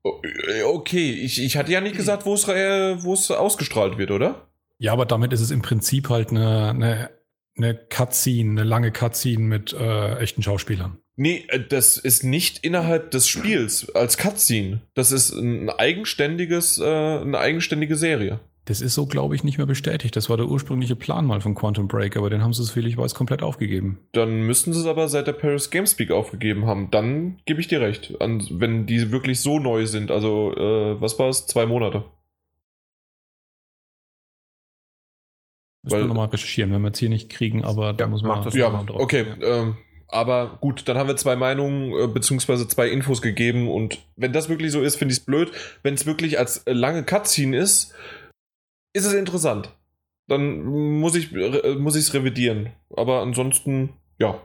Äh, 0.04 0.62
Okay, 0.64 1.12
ich, 1.12 1.42
ich 1.42 1.56
hatte 1.56 1.72
ja 1.72 1.80
nicht 1.80 1.96
gesagt, 1.96 2.26
wo 2.26 2.34
es 2.34 2.46
äh, 2.48 3.02
wo 3.02 3.14
es 3.14 3.30
ausgestrahlt 3.30 3.98
wird, 3.98 4.10
oder? 4.10 4.45
Ja, 4.78 4.92
aber 4.92 5.06
damit 5.06 5.32
ist 5.32 5.40
es 5.40 5.50
im 5.50 5.62
Prinzip 5.62 6.10
halt 6.10 6.30
eine, 6.30 6.70
eine, 6.70 7.10
eine 7.56 7.74
Cutscene, 7.74 8.50
eine 8.50 8.64
lange 8.64 8.92
Cutscene 8.92 9.42
mit 9.42 9.72
äh, 9.72 10.18
echten 10.18 10.42
Schauspielern. 10.42 10.98
Nee, 11.16 11.44
äh, 11.48 11.60
das 11.60 11.96
ist 11.96 12.24
nicht 12.24 12.58
innerhalb 12.58 13.10
des 13.10 13.26
Spiels 13.26 13.94
als 13.94 14.18
Cutscene. 14.18 14.82
Das 14.94 15.12
ist 15.12 15.32
ein 15.32 15.70
eigenständiges, 15.70 16.78
äh, 16.78 16.84
eine 16.84 17.38
eigenständige 17.38 17.96
Serie. 17.96 18.40
Das 18.66 18.80
ist 18.80 18.94
so, 18.94 19.06
glaube 19.06 19.36
ich, 19.36 19.44
nicht 19.44 19.58
mehr 19.58 19.66
bestätigt. 19.66 20.16
Das 20.16 20.28
war 20.28 20.36
der 20.36 20.46
ursprüngliche 20.46 20.96
Plan 20.96 21.24
mal 21.24 21.40
von 21.40 21.54
Quantum 21.54 21.86
Break, 21.86 22.16
aber 22.16 22.30
den 22.30 22.42
haben 22.42 22.52
sie, 22.52 22.64
so 22.64 22.72
viel 22.72 22.86
ich 22.88 22.96
weiß, 22.96 23.14
komplett 23.14 23.42
aufgegeben. 23.42 24.00
Dann 24.12 24.42
müssten 24.42 24.72
sie 24.72 24.80
es 24.80 24.86
aber 24.86 25.08
seit 25.08 25.28
der 25.28 25.34
Paris 25.34 25.70
Gamespeak 25.70 26.10
aufgegeben 26.10 26.66
haben. 26.66 26.90
Dann 26.90 27.38
gebe 27.46 27.60
ich 27.60 27.68
dir 27.68 27.80
recht. 27.80 28.20
An, 28.20 28.44
wenn 28.50 28.86
die 28.86 29.12
wirklich 29.12 29.40
so 29.40 29.60
neu 29.60 29.86
sind. 29.86 30.10
Also, 30.10 30.52
äh, 30.56 31.00
was 31.00 31.16
war 31.18 31.28
es? 31.28 31.46
Zwei 31.46 31.64
Monate. 31.64 32.04
Müssen 35.86 35.98
wir 36.00 36.06
nochmal 36.08 36.26
recherchieren, 36.28 36.72
wenn 36.72 36.82
wir 36.82 36.90
es 36.92 36.98
hier 36.98 37.08
nicht 37.08 37.30
kriegen, 37.30 37.64
aber 37.64 37.92
da 37.92 38.04
Ja, 38.04 38.08
muss 38.10 38.22
man. 38.22 38.42
das 38.44 38.54
Ja, 38.54 38.68
mal 38.70 38.84
drauf. 38.84 39.00
okay. 39.00 39.24
Ja. 39.40 39.46
Ähm, 39.62 39.76
aber 40.08 40.58
gut, 40.60 40.86
dann 40.88 40.96
haben 40.98 41.08
wir 41.08 41.16
zwei 41.16 41.34
Meinungen 41.36 41.92
äh, 41.92 42.06
beziehungsweise 42.06 42.68
zwei 42.68 42.88
Infos 42.88 43.22
gegeben 43.22 43.68
und 43.68 43.98
wenn 44.16 44.32
das 44.32 44.48
wirklich 44.48 44.70
so 44.72 44.80
ist, 44.82 44.96
finde 44.96 45.12
ich 45.12 45.18
es 45.20 45.24
blöd. 45.24 45.50
Wenn 45.82 45.94
es 45.94 46.06
wirklich 46.06 46.38
als 46.38 46.58
äh, 46.58 46.72
lange 46.72 47.02
Cutscene 47.04 47.56
ist, 47.56 47.92
ist 48.92 49.04
es 49.06 49.12
interessant. 49.14 49.70
Dann 50.28 50.64
muss 51.00 51.14
ich 51.16 51.32
äh, 51.34 51.74
muss 51.76 51.96
ich 51.96 52.02
es 52.02 52.14
revidieren. 52.14 52.70
Aber 52.96 53.20
ansonsten, 53.22 53.90
ja. 54.18 54.40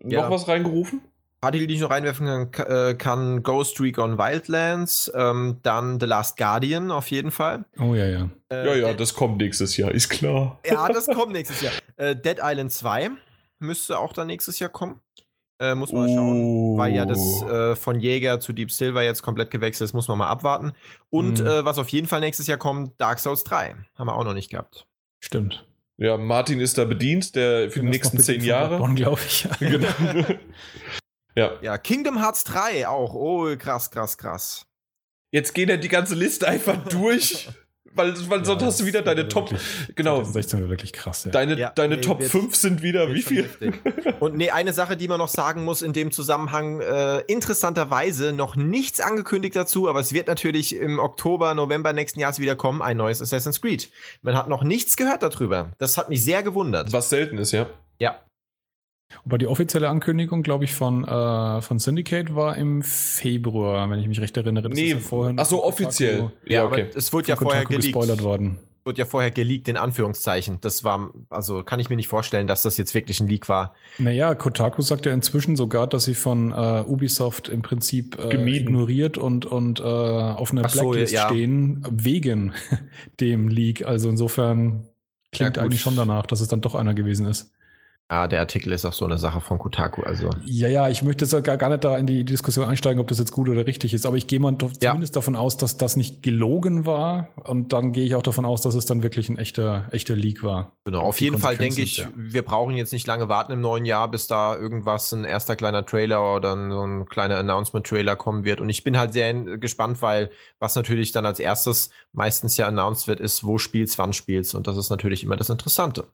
Noch 0.00 0.12
Ja. 0.12 0.30
was 0.30 0.48
reingerufen? 0.48 1.00
Party, 1.40 1.66
die 1.66 1.74
ich 1.74 1.80
noch 1.80 1.90
reinwerfen 1.90 2.26
kann, 2.26 2.50
ka- 2.50 2.88
äh, 2.90 2.94
kann 2.94 3.42
Ghost 3.42 3.80
Recon 3.80 4.18
Wildlands, 4.18 5.10
ähm, 5.14 5.58
dann 5.62 6.00
The 6.00 6.06
Last 6.06 6.36
Guardian 6.36 6.90
auf 6.90 7.08
jeden 7.10 7.30
Fall. 7.30 7.64
Oh 7.78 7.94
ja, 7.94 8.06
ja. 8.06 8.28
Äh, 8.50 8.66
Ja, 8.80 8.88
ja, 8.88 8.94
das 8.94 9.14
kommt 9.14 9.38
nächstes 9.38 9.76
Jahr, 9.76 9.92
ist 9.92 10.08
klar. 10.08 10.58
ja, 10.66 10.88
das 10.92 11.06
kommt 11.06 11.32
nächstes 11.32 11.60
Jahr. 11.60 11.72
Äh, 11.96 12.16
Dead 12.16 12.38
Island 12.42 12.72
2 12.72 13.10
müsste 13.60 13.98
auch 13.98 14.12
dann 14.12 14.26
nächstes 14.26 14.58
Jahr 14.58 14.70
kommen. 14.70 15.00
Äh, 15.60 15.74
muss 15.74 15.90
man 15.92 16.02
mal 16.06 16.14
schauen. 16.14 16.78
Weil 16.78 16.94
ja 16.94 17.04
das 17.04 17.18
Oh. 17.42 17.48
äh, 17.48 17.74
von 17.76 17.98
Jäger 17.98 18.38
zu 18.38 18.52
Deep 18.52 18.70
Silver 18.70 19.02
jetzt 19.02 19.22
komplett 19.22 19.50
gewechselt 19.50 19.86
ist, 19.88 19.92
muss 19.92 20.06
man 20.06 20.16
mal 20.18 20.28
abwarten. 20.28 20.72
Und 21.10 21.40
Mhm. 21.40 21.46
äh, 21.46 21.64
was 21.64 21.78
auf 21.78 21.88
jeden 21.88 22.06
Fall 22.06 22.20
nächstes 22.20 22.46
Jahr 22.46 22.58
kommt, 22.58 23.00
Dark 23.00 23.18
Souls 23.18 23.42
3. 23.42 23.74
Haben 23.96 24.06
wir 24.08 24.14
auch 24.14 24.22
noch 24.24 24.34
nicht 24.34 24.50
gehabt. 24.50 24.86
Stimmt. 25.20 25.66
Ja, 25.96 26.16
Martin 26.16 26.60
ist 26.60 26.78
da 26.78 26.84
bedient, 26.84 27.34
der 27.34 27.72
für 27.72 27.80
die 27.80 27.86
nächsten 27.86 28.20
zehn 28.20 28.40
Jahre. 28.44 28.80
glaube 28.94 29.20
ich. 29.26 29.48
genau. 29.58 29.88
ja. 31.38 31.52
Ja, 31.62 31.78
Kingdom 31.78 32.18
Hearts 32.20 32.44
3 32.44 32.86
auch. 32.88 33.14
Oh, 33.14 33.54
krass, 33.56 33.90
krass, 33.90 34.18
krass. 34.18 34.66
Jetzt 35.30 35.54
geht 35.54 35.68
er 35.70 35.76
die 35.78 35.88
ganze 35.88 36.14
Liste 36.14 36.46
einfach 36.48 36.76
durch. 36.88 37.48
Weil, 37.94 38.14
weil 38.30 38.44
sonst 38.44 38.62
hast 38.62 38.78
du 38.80 38.84
wieder 38.86 39.02
deine 39.02 39.26
Top. 39.26 39.48
Genau. 39.96 40.16
2016 40.18 40.62
war 40.62 40.68
wirklich 40.68 40.92
krass, 40.92 41.24
ja. 41.24 41.30
Deine, 41.32 41.58
Ja, 41.58 41.70
deine 41.70 41.96
nee, 41.96 42.00
Top 42.02 42.20
wird- 42.20 42.30
5 42.30 42.54
sind 42.54 42.82
wieder 42.82 43.12
wie 43.12 43.22
viel? 43.22 43.48
Und 44.20 44.36
nee, 44.36 44.50
eine 44.50 44.72
Sache, 44.72 44.96
die 44.96 45.08
man 45.08 45.18
noch 45.18 45.26
sagen 45.28 45.64
muss 45.64 45.82
in 45.82 45.94
dem 45.94 46.12
Zusammenhang, 46.12 46.80
äh, 46.80 47.20
interessanterweise 47.22 48.32
noch 48.32 48.54
nichts 48.54 49.00
angekündigt 49.00 49.56
dazu, 49.56 49.88
aber 49.88 49.98
es 49.98 50.12
wird 50.12 50.28
natürlich 50.28 50.76
im 50.76 51.00
Oktober, 51.00 51.54
November 51.54 51.92
nächsten 51.92 52.20
Jahres 52.20 52.38
wieder 52.38 52.54
kommen, 52.54 52.82
ein 52.82 52.98
neues 52.98 53.20
Assassin's 53.20 53.60
Creed. 53.60 53.90
Man 54.22 54.36
hat 54.36 54.48
noch 54.48 54.62
nichts 54.62 54.96
gehört 54.96 55.24
darüber. 55.24 55.72
Das 55.78 55.98
hat 55.98 56.08
mich 56.08 56.22
sehr 56.22 56.44
gewundert. 56.44 56.92
Was 56.92 57.08
selten 57.08 57.38
ist, 57.38 57.50
ja. 57.52 57.66
Ja. 57.98 58.20
Aber 59.24 59.38
die 59.38 59.46
offizielle 59.46 59.88
Ankündigung, 59.88 60.42
glaube 60.42 60.64
ich, 60.64 60.74
von, 60.74 61.04
äh, 61.04 61.60
von 61.62 61.78
Syndicate 61.78 62.34
war 62.34 62.56
im 62.56 62.82
Februar, 62.82 63.88
wenn 63.90 63.98
ich 64.00 64.06
mich 64.08 64.20
recht 64.20 64.36
erinnere. 64.36 64.68
Das 64.68 64.78
Nee, 64.78 64.90
ja 64.90 64.98
vorher 64.98 65.34
ach 65.38 65.46
so, 65.46 65.64
offiziell. 65.64 66.20
Kotaku- 66.20 66.30
Ja, 66.52 66.62
aber 66.64 66.72
okay. 66.72 66.86
es 66.94 67.12
wurde 67.12 67.28
ja 67.28 67.36
vorher 67.36 67.62
Kotaku 67.64 67.68
geleakt. 67.80 67.84
gespoilert 67.94 68.22
worden. 68.22 68.58
Wurde 68.84 68.98
ja 69.00 69.04
vorher 69.06 69.30
geleakt, 69.30 69.68
in 69.68 69.76
Anführungszeichen. 69.76 70.58
Das 70.60 70.84
war, 70.84 71.10
also 71.30 71.62
kann 71.62 71.80
ich 71.80 71.90
mir 71.90 71.96
nicht 71.96 72.08
vorstellen, 72.08 72.46
dass 72.46 72.62
das 72.62 72.76
jetzt 72.78 72.94
wirklich 72.94 73.20
ein 73.20 73.28
Leak 73.28 73.48
war. 73.48 73.74
Naja, 73.98 74.34
Kotaku 74.34 74.80
sagt 74.82 75.04
ja 75.06 75.12
inzwischen 75.12 75.56
sogar, 75.56 75.86
dass 75.86 76.04
sie 76.04 76.14
von 76.14 76.52
äh, 76.52 76.84
Ubisoft 76.86 77.48
im 77.48 77.60
Prinzip 77.62 78.18
äh, 78.18 78.56
ignoriert 78.56 79.18
und, 79.18 79.44
und 79.46 79.80
äh, 79.80 79.82
auf 79.82 80.52
einer 80.52 80.64
Ach 80.66 80.70
so, 80.70 80.82
Blacklist 80.90 81.12
ja. 81.12 81.28
stehen 81.28 81.82
wegen 81.90 82.52
dem 83.20 83.48
Leak. 83.48 83.84
Also 83.86 84.08
insofern 84.10 84.86
klingt 85.32 85.56
Ja, 85.56 85.62
eigentlich 85.64 85.80
schon 85.82 85.96
danach, 85.96 86.24
dass 86.26 86.40
es 86.40 86.48
dann 86.48 86.60
doch 86.62 86.74
einer 86.74 86.94
gewesen 86.94 87.26
ist. 87.26 87.52
Ah, 88.10 88.26
der 88.26 88.40
Artikel 88.40 88.72
ist 88.72 88.86
auch 88.86 88.94
so 88.94 89.04
eine 89.04 89.18
Sache 89.18 89.42
von 89.42 89.58
Kotaku, 89.58 90.00
also. 90.02 90.30
Ja, 90.46 90.66
ja, 90.66 90.88
ich 90.88 91.02
möchte 91.02 91.26
jetzt 91.26 91.44
gar, 91.44 91.58
gar 91.58 91.68
nicht 91.68 91.84
da 91.84 91.98
in 91.98 92.06
die 92.06 92.24
Diskussion 92.24 92.66
einsteigen, 92.66 93.00
ob 93.00 93.08
das 93.08 93.18
jetzt 93.18 93.32
gut 93.32 93.50
oder 93.50 93.66
richtig 93.66 93.92
ist, 93.92 94.06
aber 94.06 94.16
ich 94.16 94.26
gehe 94.26 94.40
mal 94.40 94.56
Ja. 94.80 94.92
zumindest 94.92 95.14
davon 95.14 95.36
aus, 95.36 95.58
dass 95.58 95.76
das 95.76 95.94
nicht 95.94 96.22
gelogen 96.22 96.86
war 96.86 97.28
und 97.44 97.74
dann 97.74 97.92
gehe 97.92 98.06
ich 98.06 98.14
auch 98.14 98.22
davon 98.22 98.46
aus, 98.46 98.62
dass 98.62 98.74
es 98.74 98.86
dann 98.86 99.02
wirklich 99.02 99.28
ein 99.28 99.36
echter, 99.36 99.88
echter 99.90 100.16
Leak 100.16 100.42
war. 100.42 100.72
Genau, 100.86 101.02
auf 101.02 101.20
jeden 101.20 101.36
Fall 101.36 101.58
denke 101.58 101.82
ich, 101.82 101.96
Konsequenzen 101.98 102.32
wir 102.32 102.42
brauchen 102.42 102.76
jetzt 102.76 102.94
nicht 102.94 103.06
lange 103.06 103.28
warten 103.28 103.52
im 103.52 103.60
neuen 103.60 103.84
Jahr, 103.84 104.10
bis 104.10 104.26
da 104.26 104.56
irgendwas, 104.56 105.12
ein 105.12 105.24
erster 105.24 105.54
kleiner 105.54 105.84
Trailer 105.84 106.34
oder 106.34 106.56
ein- 106.56 106.70
so 106.70 106.82
ein 106.86 107.04
kleiner 107.06 107.36
Announcement-Trailer 107.36 108.16
kommen 108.16 108.44
wird. 108.44 108.62
Und 108.62 108.70
ich 108.70 108.84
bin 108.84 108.96
halt 108.96 109.12
sehr 109.12 109.34
gespannt, 109.34 110.00
weil 110.00 110.30
was 110.60 110.74
natürlich 110.76 111.12
dann 111.12 111.26
als 111.26 111.40
erstes 111.40 111.90
meistens 112.14 112.56
ja 112.56 112.68
announced 112.68 113.06
wird, 113.06 113.20
ist, 113.20 113.44
wo 113.44 113.58
spielst, 113.58 113.98
wann 113.98 114.14
spielst. 114.14 114.54
Und 114.54 114.66
das 114.66 114.78
ist 114.78 114.88
natürlich 114.88 115.24
immer 115.24 115.36
das 115.36 115.50
Interessante. 115.50 116.06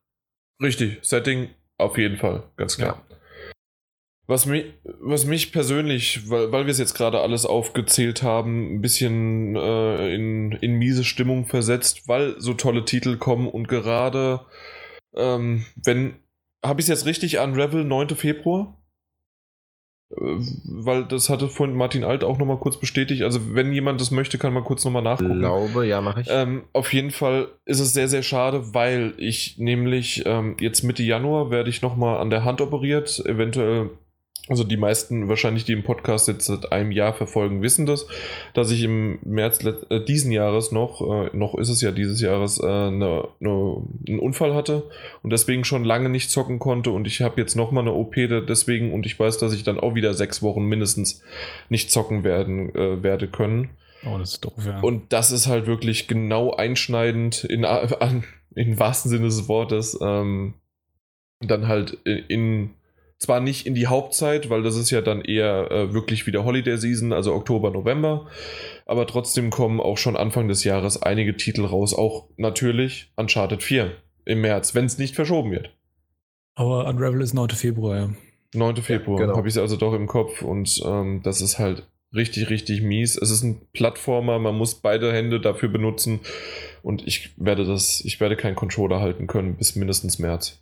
Richtig. 0.60 0.98
Setting 1.02 1.50
auf 1.78 1.98
jeden 1.98 2.16
Fall, 2.16 2.44
ganz 2.56 2.76
klar. 2.76 3.04
Was 4.26 4.46
mich, 4.46 4.72
was 5.00 5.26
mich 5.26 5.52
persönlich, 5.52 6.30
weil, 6.30 6.50
weil 6.50 6.64
wir 6.64 6.70
es 6.70 6.78
jetzt 6.78 6.94
gerade 6.94 7.20
alles 7.20 7.44
aufgezählt 7.44 8.22
haben, 8.22 8.74
ein 8.74 8.80
bisschen 8.80 9.54
äh, 9.54 10.14
in, 10.14 10.52
in 10.52 10.76
miese 10.76 11.04
Stimmung 11.04 11.44
versetzt, 11.44 12.08
weil 12.08 12.40
so 12.40 12.54
tolle 12.54 12.86
Titel 12.86 13.18
kommen 13.18 13.46
und 13.46 13.68
gerade, 13.68 14.40
ähm, 15.14 15.66
wenn, 15.76 16.16
habe 16.64 16.80
ich 16.80 16.86
es 16.86 16.88
jetzt 16.88 17.06
richtig 17.06 17.38
an 17.38 17.54
Revel 17.54 17.84
9. 17.84 18.16
Februar? 18.16 18.82
Äh, 20.16 20.40
Weil 20.64 21.04
das 21.04 21.28
hatte 21.28 21.48
vorhin 21.48 21.76
Martin 21.76 22.04
Alt 22.04 22.24
auch 22.24 22.38
nochmal 22.38 22.58
kurz 22.58 22.76
bestätigt. 22.76 23.22
Also, 23.22 23.54
wenn 23.54 23.72
jemand 23.72 24.00
das 24.00 24.10
möchte, 24.10 24.38
kann 24.38 24.52
man 24.52 24.64
kurz 24.64 24.84
nochmal 24.84 25.02
nachgucken. 25.02 25.40
glaube, 25.40 25.86
ja, 25.86 26.00
mache 26.00 26.22
ich. 26.22 26.28
Ähm, 26.30 26.64
auf 26.72 26.92
jeden 26.92 27.10
Fall 27.10 27.48
ist 27.64 27.80
es 27.80 27.92
sehr, 27.92 28.08
sehr 28.08 28.22
schade, 28.22 28.74
weil 28.74 29.14
ich 29.18 29.58
nämlich 29.58 30.22
ähm, 30.26 30.56
jetzt 30.60 30.82
Mitte 30.82 31.02
Januar 31.02 31.50
werde 31.50 31.70
ich 31.70 31.82
nochmal 31.82 32.18
an 32.18 32.30
der 32.30 32.44
Hand 32.44 32.60
operiert. 32.60 33.24
Eventuell, 33.24 33.90
also 34.48 34.62
die 34.62 34.76
meisten 34.76 35.28
wahrscheinlich, 35.28 35.64
die 35.64 35.72
im 35.72 35.84
Podcast 35.84 36.28
jetzt 36.28 36.44
seit 36.44 36.70
einem 36.70 36.92
Jahr 36.92 37.14
verfolgen, 37.14 37.62
wissen 37.62 37.86
das, 37.86 38.06
dass 38.52 38.70
ich 38.70 38.82
im 38.82 39.18
März 39.22 39.64
äh, 39.64 40.04
diesen 40.04 40.32
Jahres 40.32 40.70
noch, 40.70 41.00
äh, 41.00 41.30
noch 41.34 41.54
ist 41.54 41.70
es 41.70 41.80
ja 41.80 41.92
dieses 41.92 42.20
Jahres, 42.20 42.58
äh, 42.58 42.90
ne, 42.90 43.26
ne, 43.40 43.76
einen 44.06 44.18
Unfall 44.18 44.54
hatte 44.54 44.82
und 45.22 45.32
deswegen 45.32 45.64
schon 45.64 45.84
lange 45.84 46.10
nicht 46.10 46.30
zocken 46.30 46.58
konnte 46.58 46.90
und 46.90 47.06
ich 47.06 47.22
habe 47.22 47.40
jetzt 47.40 47.54
nochmal 47.54 47.84
eine 47.84 47.94
OP 47.94 48.14
deswegen 48.14 48.92
und 48.92 49.06
ich 49.06 49.18
weiß, 49.18 49.38
dass 49.38 49.54
ich 49.54 49.62
dann 49.64 49.80
auch 49.80 49.94
wieder 49.94 50.12
sechs 50.12 50.42
Wochen 50.42 50.64
mindestens 50.64 51.22
nicht 51.70 51.90
zocken 51.90 52.22
werden 52.22 52.74
äh, 52.74 53.02
werde 53.02 53.28
können. 53.28 53.70
Oh, 54.06 54.18
das 54.18 54.34
ist 54.34 54.44
doof, 54.44 54.52
ja. 54.66 54.80
Und 54.80 55.12
das 55.12 55.30
ist 55.30 55.46
halt 55.46 55.66
wirklich 55.66 56.06
genau 56.06 56.52
einschneidend 56.52 57.44
in, 57.44 57.64
an, 57.64 58.24
im 58.54 58.78
wahrsten 58.78 59.10
Sinne 59.10 59.24
des 59.24 59.48
Wortes. 59.48 59.98
Ähm, 60.02 60.54
dann 61.40 61.68
halt 61.68 61.98
in, 62.04 62.18
in, 62.28 62.70
zwar 63.24 63.40
nicht 63.40 63.66
in 63.66 63.74
die 63.74 63.86
Hauptzeit, 63.86 64.48
weil 64.50 64.62
das 64.62 64.76
ist 64.76 64.90
ja 64.90 65.00
dann 65.00 65.20
eher 65.22 65.70
äh, 65.70 65.92
wirklich 65.92 66.26
wieder 66.26 66.44
Holiday 66.44 66.76
Season, 66.78 67.12
also 67.12 67.34
Oktober, 67.34 67.70
November. 67.70 68.26
Aber 68.86 69.06
trotzdem 69.06 69.50
kommen 69.50 69.80
auch 69.80 69.98
schon 69.98 70.16
Anfang 70.16 70.46
des 70.48 70.62
Jahres 70.64 71.02
einige 71.02 71.36
Titel 71.36 71.64
raus. 71.64 71.94
Auch 71.94 72.28
natürlich 72.36 73.12
Uncharted 73.16 73.62
4 73.62 73.92
im 74.26 74.40
März, 74.40 74.74
wenn 74.74 74.84
es 74.84 74.98
nicht 74.98 75.14
verschoben 75.14 75.50
wird. 75.50 75.70
aber 76.54 76.86
Unravel 76.86 77.20
ist 77.22 77.34
9. 77.34 77.50
Februar, 77.50 77.96
ja. 77.96 78.10
9. 78.54 78.76
Februar 78.76 79.18
genau. 79.18 79.36
habe 79.36 79.48
ich 79.48 79.54
es 79.54 79.58
also 79.58 79.76
doch 79.76 79.92
im 79.94 80.06
Kopf 80.06 80.42
und 80.42 80.80
ähm, 80.86 81.20
das 81.24 81.40
ist 81.40 81.58
halt 81.58 81.88
richtig, 82.14 82.48
richtig 82.50 82.80
mies. 82.82 83.16
Es 83.16 83.30
ist 83.30 83.42
ein 83.42 83.66
Plattformer, 83.72 84.38
man 84.38 84.54
muss 84.56 84.76
beide 84.76 85.12
Hände 85.12 85.40
dafür 85.40 85.68
benutzen 85.68 86.20
und 86.82 87.04
ich 87.06 87.34
werde 87.36 87.64
das, 87.64 88.00
ich 88.04 88.20
werde 88.20 88.36
keinen 88.36 88.54
Controller 88.54 89.00
halten 89.00 89.26
können 89.26 89.56
bis 89.56 89.74
mindestens 89.76 90.18
März. 90.20 90.60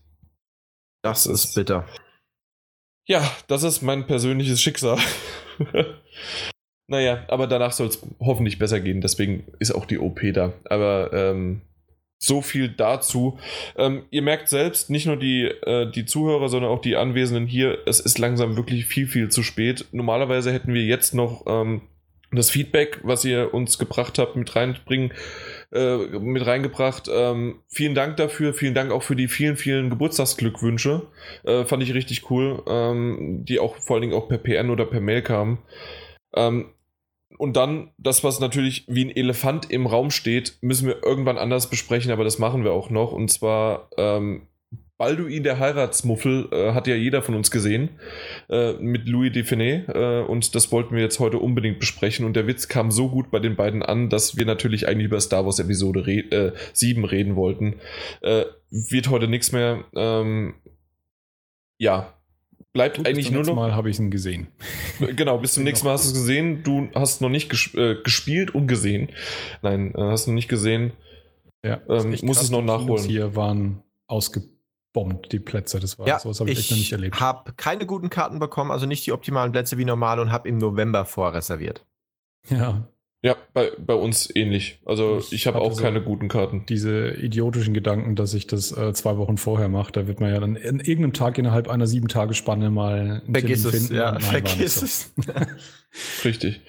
das 1.03 1.25
das- 1.25 1.45
ist 1.45 1.55
bitter. 1.55 1.87
Ja, 3.07 3.29
das 3.49 3.63
ist 3.63 3.83
mein 3.83 4.07
persönliches 4.07 4.61
Schicksal. 4.61 4.99
naja, 6.87 7.25
aber 7.29 7.47
danach 7.47 7.73
soll 7.73 7.89
es 7.89 8.01
hoffentlich 8.21 8.59
besser 8.59 8.81
gehen, 8.81 9.01
deswegen 9.01 9.45
ist 9.59 9.73
auch 9.73 9.87
die 9.87 9.99
OP 9.99 10.21
da. 10.33 10.53
Aber 10.65 11.13
ähm, 11.13 11.63
so 12.23 12.41
viel 12.41 12.69
dazu. 12.69 13.39
Ähm, 13.77 14.05
ihr 14.11 14.23
merkt 14.23 14.49
selbst, 14.49 14.91
nicht 14.91 15.07
nur 15.07 15.17
die, 15.17 15.43
äh, 15.43 15.91
die 15.91 16.07
Zuhörer, 16.07 16.49
sondern 16.49 16.71
auch 16.71 16.81
die 16.81 16.95
Anwesenden 16.95 17.49
hier, 17.49 17.79
es 17.87 17.99
ist 17.99 18.19
langsam 18.19 18.57
wirklich 18.57 18.87
viel, 18.87 19.09
viel 19.09 19.29
zu 19.29 19.43
spät. 19.43 19.87
Normalerweise 19.91 20.53
hätten 20.53 20.73
wir 20.73 20.85
jetzt 20.85 21.15
noch 21.15 21.45
ähm, 21.49 21.83
das 22.31 22.51
Feedback, 22.51 23.01
was 23.03 23.25
ihr 23.25 23.53
uns 23.53 23.77
gebracht 23.77 24.19
habt, 24.19 24.37
mit 24.37 24.55
reinbringen, 24.55 25.13
äh, 25.73 25.97
mit 26.19 26.47
reingebracht. 26.47 27.09
Ähm, 27.13 27.61
vielen 27.69 27.95
Dank 27.95 28.17
dafür, 28.17 28.55
vielen 28.55 28.75
Dank 28.75 28.93
auch 28.93 29.03
für 29.03 29.17
die 29.17 29.29
vielen, 29.29 29.57
vielen 29.57 29.91
Geburtstagsglückwünsche. 29.91 31.03
Äh, 31.45 31.65
fand 31.65 31.83
ich 31.83 31.95
richtig 31.95 32.31
cool, 32.31 32.63
ähm, 32.67 33.45
die 33.45 33.59
auch 33.59 33.77
vor 33.77 33.97
allen 33.97 34.03
Dingen 34.03 34.15
auch 34.15 34.29
per 34.29 34.39
PN 34.39 34.71
oder 34.71 34.85
per 34.85 35.01
Mail 35.01 35.23
kamen. 35.23 35.59
Ähm, 36.35 36.71
und 37.39 37.57
dann, 37.57 37.91
das, 37.99 38.23
was 38.23 38.41
natürlich 38.41 38.85
wie 38.89 39.05
ein 39.05 39.17
Elefant 39.17 39.71
im 39.71 39.87
Raum 39.87 40.11
steht, 40.11 40.59
müssen 40.61 40.87
wir 40.87 41.03
irgendwann 41.03 41.39
anders 41.39 41.71
besprechen, 41.71 42.13
aber 42.13 42.25
das 42.25 42.39
machen 42.39 42.65
wir 42.65 42.73
auch 42.73 42.91
noch. 42.91 43.13
Und 43.13 43.31
zwar 43.31 43.89
ähm, 43.97 44.47
Balduin 44.99 45.43
der 45.43 45.59
Heiratsmuffel 45.59 46.49
äh, 46.53 46.73
hat 46.75 46.87
ja 46.87 46.95
jeder 46.95 47.23
von 47.23 47.35
uns 47.35 47.51
gesehen 47.51 47.91
äh, 48.49 48.75
mit 48.75 49.09
Louis 49.09 49.33
Define 49.33 49.87
äh, 49.89 50.31
und 50.31 50.55
das 50.55 50.71
wollten 50.71 50.95
wir 50.95 51.03
jetzt 51.03 51.19
heute 51.19 51.39
unbedingt 51.39 51.81
besprechen 51.81 52.25
und 52.25 52.35
der 52.35 52.47
Witz 52.47 52.69
kam 52.69 52.91
so 52.91 53.09
gut 53.09 53.31
bei 53.31 53.41
den 53.41 53.57
beiden 53.57 53.83
an, 53.83 54.11
dass 54.11 54.37
wir 54.37 54.47
natürlich 54.47 54.87
eigentlich 54.87 55.07
über 55.07 55.21
Star 55.21 55.45
Wars 55.45 55.59
Episode 55.59 56.07
re 56.07 56.19
äh, 56.31 56.53
7 56.73 57.05
reden 57.05 57.35
wollten. 57.37 57.81
Äh, 58.21 58.45
wird 58.71 59.11
heute 59.11 59.29
nichts 59.29 59.51
mehr. 59.53 59.85
Ähm, 59.97 60.55
ja, 61.79 62.15
bleibt 62.73 62.99
Gut, 62.99 63.07
eigentlich 63.07 63.17
bis 63.17 63.27
zum 63.27 63.35
nur 63.35 63.41
nächsten 63.43 63.57
noch. 63.57 63.63
Mal 63.63 63.75
habe 63.75 63.91
ich 63.91 63.99
ihn 63.99 64.11
gesehen. 64.11 64.47
Genau, 65.17 65.39
bis 65.39 65.55
zum 65.55 65.65
nächsten 65.65 65.87
Mal 65.87 65.95
hast 65.95 66.05
du 66.05 66.09
es 66.11 66.15
gesehen. 66.15 66.63
Du 66.63 66.89
hast 66.95 67.21
noch 67.21 67.29
nicht 67.29 67.51
ges 67.51 67.75
äh, 67.75 67.97
gespielt 68.03 68.55
und 68.55 68.69
gesehen. 68.69 69.09
Nein, 69.63 69.95
äh, 69.97 70.01
hast 70.01 70.29
noch 70.29 70.35
nicht 70.35 70.49
gesehen. 70.49 70.93
Ja, 71.65 71.81
Ähm, 71.89 72.11
muss 72.11 72.37
krass, 72.37 72.43
es 72.45 72.51
noch 72.51 72.63
nachholen. 72.63 73.05
Hier 73.05 73.35
waren 73.35 73.83
ausgebombt, 74.95 75.33
die 75.33 75.39
Plätze. 75.41 75.81
Das 75.81 75.99
war 75.99 76.07
Ja, 76.07 76.19
sowas 76.19 76.41
habe 76.41 76.51
ich, 76.51 76.59
echt 76.59 76.71
noch 76.71 76.77
nicht 76.79 76.87
ich 76.89 76.93
erlebt. 76.93 77.21
habe 77.21 77.53
keine 77.57 77.87
guten 77.87 78.11
Karten 78.11 78.39
bekommen, 78.39 78.71
also 78.71 78.87
nicht 78.87 79.05
die 79.07 79.13
optimalen 79.13 79.53
Plätze 79.53 79.79
wie 79.79 79.85
normal 79.85 80.21
und 80.21 80.33
habe 80.33 80.49
im 80.49 80.59
November 80.59 81.05
vorreserviert. 81.05 81.85
Ja, 82.49 82.89
Ja, 83.25 83.37
bei, 83.55 83.71
bei 83.79 83.95
uns 83.95 84.35
ähnlich. 84.35 84.81
Also 84.85 85.19
Ich 85.19 85.33
ich 85.33 85.47
habe 85.47 85.61
auch 85.61 85.73
so- 85.75 85.83
keine 85.83 86.03
guten 86.03 86.27
Karten. 86.29 86.67
diese 86.69 87.11
idiotischen 87.13 87.73
Gedanken, 87.73 88.17
dass 88.17 88.35
ich 88.35 88.47
das 88.49 88.77
äh, 88.77 88.93
zwei 88.95 89.17
Wochen 89.17 89.37
vorher 89.39 89.69
mache, 89.69 89.93
da 89.93 90.07
wird 90.09 90.19
man 90.21 90.31
ja 90.33 90.41
dann 90.41 90.57
in 90.57 90.81
irgendeinem 90.81 91.13
Tag 91.13 91.39
innerhalb 91.39 91.69
einer 91.69 91.87
sieben 91.87 92.09
Tage 92.09 92.35
Spanne 92.35 92.71
mal 92.71 93.23
einen 93.25 93.33
Vergiss 93.33 93.63
Termin 93.63 93.77
es, 93.79 93.87
finden. 93.87 93.95
ja, 93.95 94.13
nein, 94.13 94.21
vergiss 94.23 94.75
so. 94.75 94.85
es. 94.87 95.15
Richtig. 96.25 96.61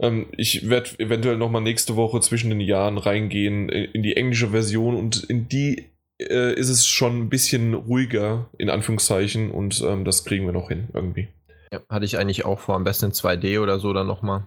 Ähm, 0.00 0.26
ich 0.36 0.68
werde 0.70 0.90
eventuell 0.98 1.36
nochmal 1.36 1.60
nächste 1.62 1.94
Woche 1.96 2.20
zwischen 2.20 2.48
den 2.50 2.60
Jahren 2.60 2.96
reingehen 2.98 3.68
äh, 3.68 3.84
in 3.84 4.02
die 4.02 4.16
englische 4.16 4.48
Version 4.48 4.96
und 4.96 5.22
in 5.24 5.48
die 5.48 5.90
äh, 6.20 6.54
ist 6.54 6.68
es 6.68 6.86
schon 6.86 7.18
ein 7.18 7.28
bisschen 7.28 7.74
ruhiger, 7.74 8.50
in 8.58 8.70
Anführungszeichen, 8.70 9.50
und 9.50 9.80
ähm, 9.82 10.04
das 10.04 10.24
kriegen 10.24 10.46
wir 10.46 10.52
noch 10.52 10.68
hin 10.68 10.88
irgendwie. 10.94 11.28
Ja, 11.72 11.80
hatte 11.88 12.04
ich 12.04 12.18
eigentlich 12.18 12.44
auch 12.44 12.60
vor, 12.60 12.76
am 12.76 12.84
besten 12.84 13.06
in 13.06 13.12
2D 13.12 13.60
oder 13.60 13.78
so 13.78 13.92
dann 13.92 14.06
nochmal. 14.06 14.46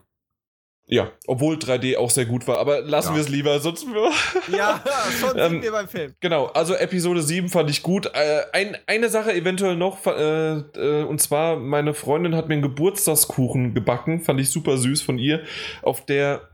Ja, 0.90 1.12
obwohl 1.28 1.58
3D 1.58 1.98
auch 1.98 2.10
sehr 2.10 2.26
gut 2.26 2.48
war, 2.48 2.60
aber 2.60 2.80
lassen 2.80 3.10
Ja. 3.10 3.16
wir 3.16 3.22
es 3.22 3.28
lieber, 3.28 3.60
sonst. 3.60 3.85
Ja, 4.56 4.82
schon 5.19 5.38
Ähm, 5.38 5.62
wir 5.62 5.74
beim 5.74 5.90
Film. 5.90 6.14
Genau, 6.22 6.46
also 6.46 6.74
Episode 6.76 7.22
7 7.22 7.50
fand 7.50 7.69
ich 7.69 7.83
gut. 7.83 8.06
Äh, 8.14 8.44
ein, 8.53 8.78
eine 8.88 9.10
Sache 9.10 9.33
eventuell 9.33 9.76
noch, 9.76 10.06
äh, 10.08 10.60
äh, 10.60 11.03
und 11.03 11.19
zwar, 11.22 11.58
meine 11.58 11.94
Freundin 11.94 12.35
hat 12.35 12.48
mir 12.48 12.53
einen 12.53 12.62
Geburtstagskuchen 12.64 13.74
gebacken, 13.74 14.22
fand 14.22 14.40
ich 14.40 14.50
super 14.50 14.78
süß 14.78 15.01
von 15.01 15.17
ihr, 15.19 15.42
auf 15.82 16.06
der 16.06 16.48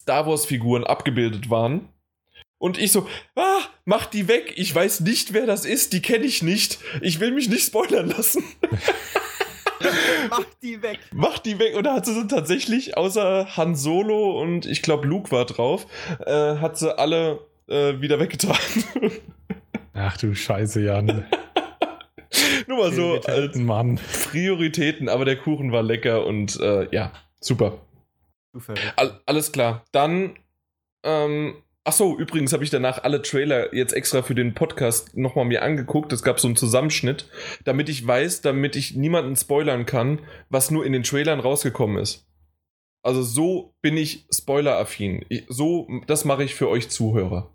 Star 0.00 0.24
Wars-Figuren 0.28 0.84
abgebildet 0.84 1.50
waren. 1.50 1.88
Und 2.64 2.78
ich 2.78 2.92
so, 2.92 3.06
ah, 3.36 3.60
mach 3.84 4.06
die 4.06 4.26
weg, 4.26 4.54
ich 4.56 4.74
weiß 4.74 5.00
nicht, 5.00 5.34
wer 5.34 5.44
das 5.44 5.66
ist, 5.66 5.92
die 5.92 6.00
kenne 6.00 6.24
ich 6.24 6.42
nicht. 6.42 6.78
Ich 7.02 7.20
will 7.20 7.30
mich 7.30 7.50
nicht 7.50 7.66
spoilern 7.66 8.08
lassen. 8.08 8.42
Mach 10.30 10.46
die 10.62 10.80
weg. 10.80 10.98
Mach 11.12 11.38
die 11.40 11.58
weg. 11.58 11.76
Und 11.76 11.84
da 11.84 11.92
hat 11.92 12.06
sie 12.06 12.14
so 12.14 12.24
tatsächlich, 12.24 12.96
außer 12.96 13.54
Han 13.58 13.76
Solo 13.76 14.40
und 14.40 14.64
ich 14.64 14.80
glaube 14.80 15.06
Luke 15.06 15.30
war 15.30 15.44
drauf, 15.44 15.86
äh, 16.24 16.56
hat 16.56 16.78
sie 16.78 16.98
alle 16.98 17.40
äh, 17.68 18.00
wieder 18.00 18.18
weggetan. 18.18 18.56
Ach 19.92 20.16
du 20.16 20.34
Scheiße, 20.34 20.80
Jan. 20.80 21.26
Nur 22.66 22.78
mal 22.78 22.92
so 22.94 23.20
als 23.26 23.56
Mann. 23.56 24.00
Prioritäten, 24.30 25.10
aber 25.10 25.26
der 25.26 25.36
Kuchen 25.36 25.70
war 25.70 25.82
lecker 25.82 26.24
und 26.24 26.58
äh, 26.60 26.88
ja, 26.94 27.12
super. 27.40 27.76
Alles 29.26 29.52
klar. 29.52 29.84
Dann, 29.92 30.38
ähm, 31.02 31.56
ach 31.84 31.92
so, 31.92 32.18
übrigens 32.18 32.52
habe 32.52 32.64
ich 32.64 32.70
danach 32.70 33.04
alle 33.04 33.22
Trailer 33.22 33.74
jetzt 33.74 33.92
extra 33.92 34.22
für 34.22 34.34
den 34.34 34.54
Podcast 34.54 35.16
nochmal 35.16 35.44
mir 35.44 35.62
angeguckt. 35.62 36.12
Es 36.12 36.22
gab 36.22 36.40
so 36.40 36.48
einen 36.48 36.56
Zusammenschnitt, 36.56 37.28
damit 37.64 37.88
ich 37.88 38.06
weiß, 38.06 38.40
damit 38.40 38.74
ich 38.76 38.96
niemanden 38.96 39.36
spoilern 39.36 39.86
kann, 39.86 40.20
was 40.48 40.70
nur 40.70 40.84
in 40.84 40.92
den 40.92 41.02
Trailern 41.02 41.40
rausgekommen 41.40 41.98
ist. 41.98 42.26
Also 43.02 43.22
so 43.22 43.74
bin 43.82 43.98
ich 43.98 44.26
spoileraffin. 44.30 45.26
So, 45.48 45.86
das 46.06 46.24
mache 46.24 46.42
ich 46.42 46.54
für 46.54 46.68
euch 46.68 46.88
Zuhörer. 46.88 47.54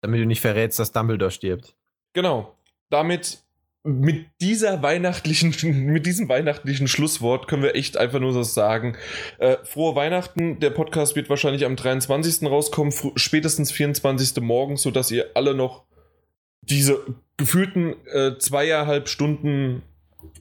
Damit 0.00 0.20
du 0.20 0.26
nicht 0.26 0.40
verrätst, 0.40 0.78
dass 0.78 0.92
Dumbledore 0.92 1.30
stirbt. 1.30 1.76
Genau. 2.14 2.56
Damit, 2.90 3.44
mit 3.84 4.26
dieser 4.40 4.82
weihnachtlichen, 4.82 5.52
mit 5.86 6.06
diesem 6.06 6.28
weihnachtlichen 6.28 6.88
Schlusswort 6.88 7.48
können 7.48 7.62
wir 7.62 7.74
echt 7.74 7.96
einfach 7.96 8.20
nur 8.20 8.32
so 8.32 8.42
sagen. 8.42 8.96
Äh, 9.38 9.56
frohe 9.64 9.94
Weihnachten. 9.94 10.60
Der 10.60 10.70
Podcast 10.70 11.16
wird 11.16 11.30
wahrscheinlich 11.30 11.64
am 11.64 11.76
23. 11.76 12.48
rauskommen, 12.48 12.92
spätestens 13.16 13.72
24. 13.72 14.42
morgens, 14.42 14.82
sodass 14.82 15.10
ihr 15.10 15.30
alle 15.34 15.54
noch 15.54 15.84
diese 16.62 17.04
gefühlten 17.36 17.94
äh, 18.06 18.36
zweieinhalb 18.38 19.08
Stunden 19.08 19.82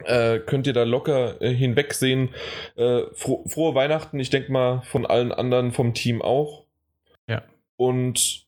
äh, 0.04 0.40
könnt 0.40 0.68
ihr 0.68 0.74
da 0.74 0.84
locker 0.84 1.42
äh, 1.42 1.54
hinwegsehen. 1.54 2.30
Äh, 2.76 3.04
fro 3.14 3.46
frohe 3.48 3.76
Weihnachten, 3.76 4.20
ich 4.20 4.30
denke 4.30 4.52
mal 4.52 4.82
von 4.82 5.06
allen 5.06 5.32
anderen 5.32 5.72
vom 5.72 5.94
Team 5.94 6.22
auch. 6.22 6.66
Ja. 7.28 7.44
Und 7.76 8.47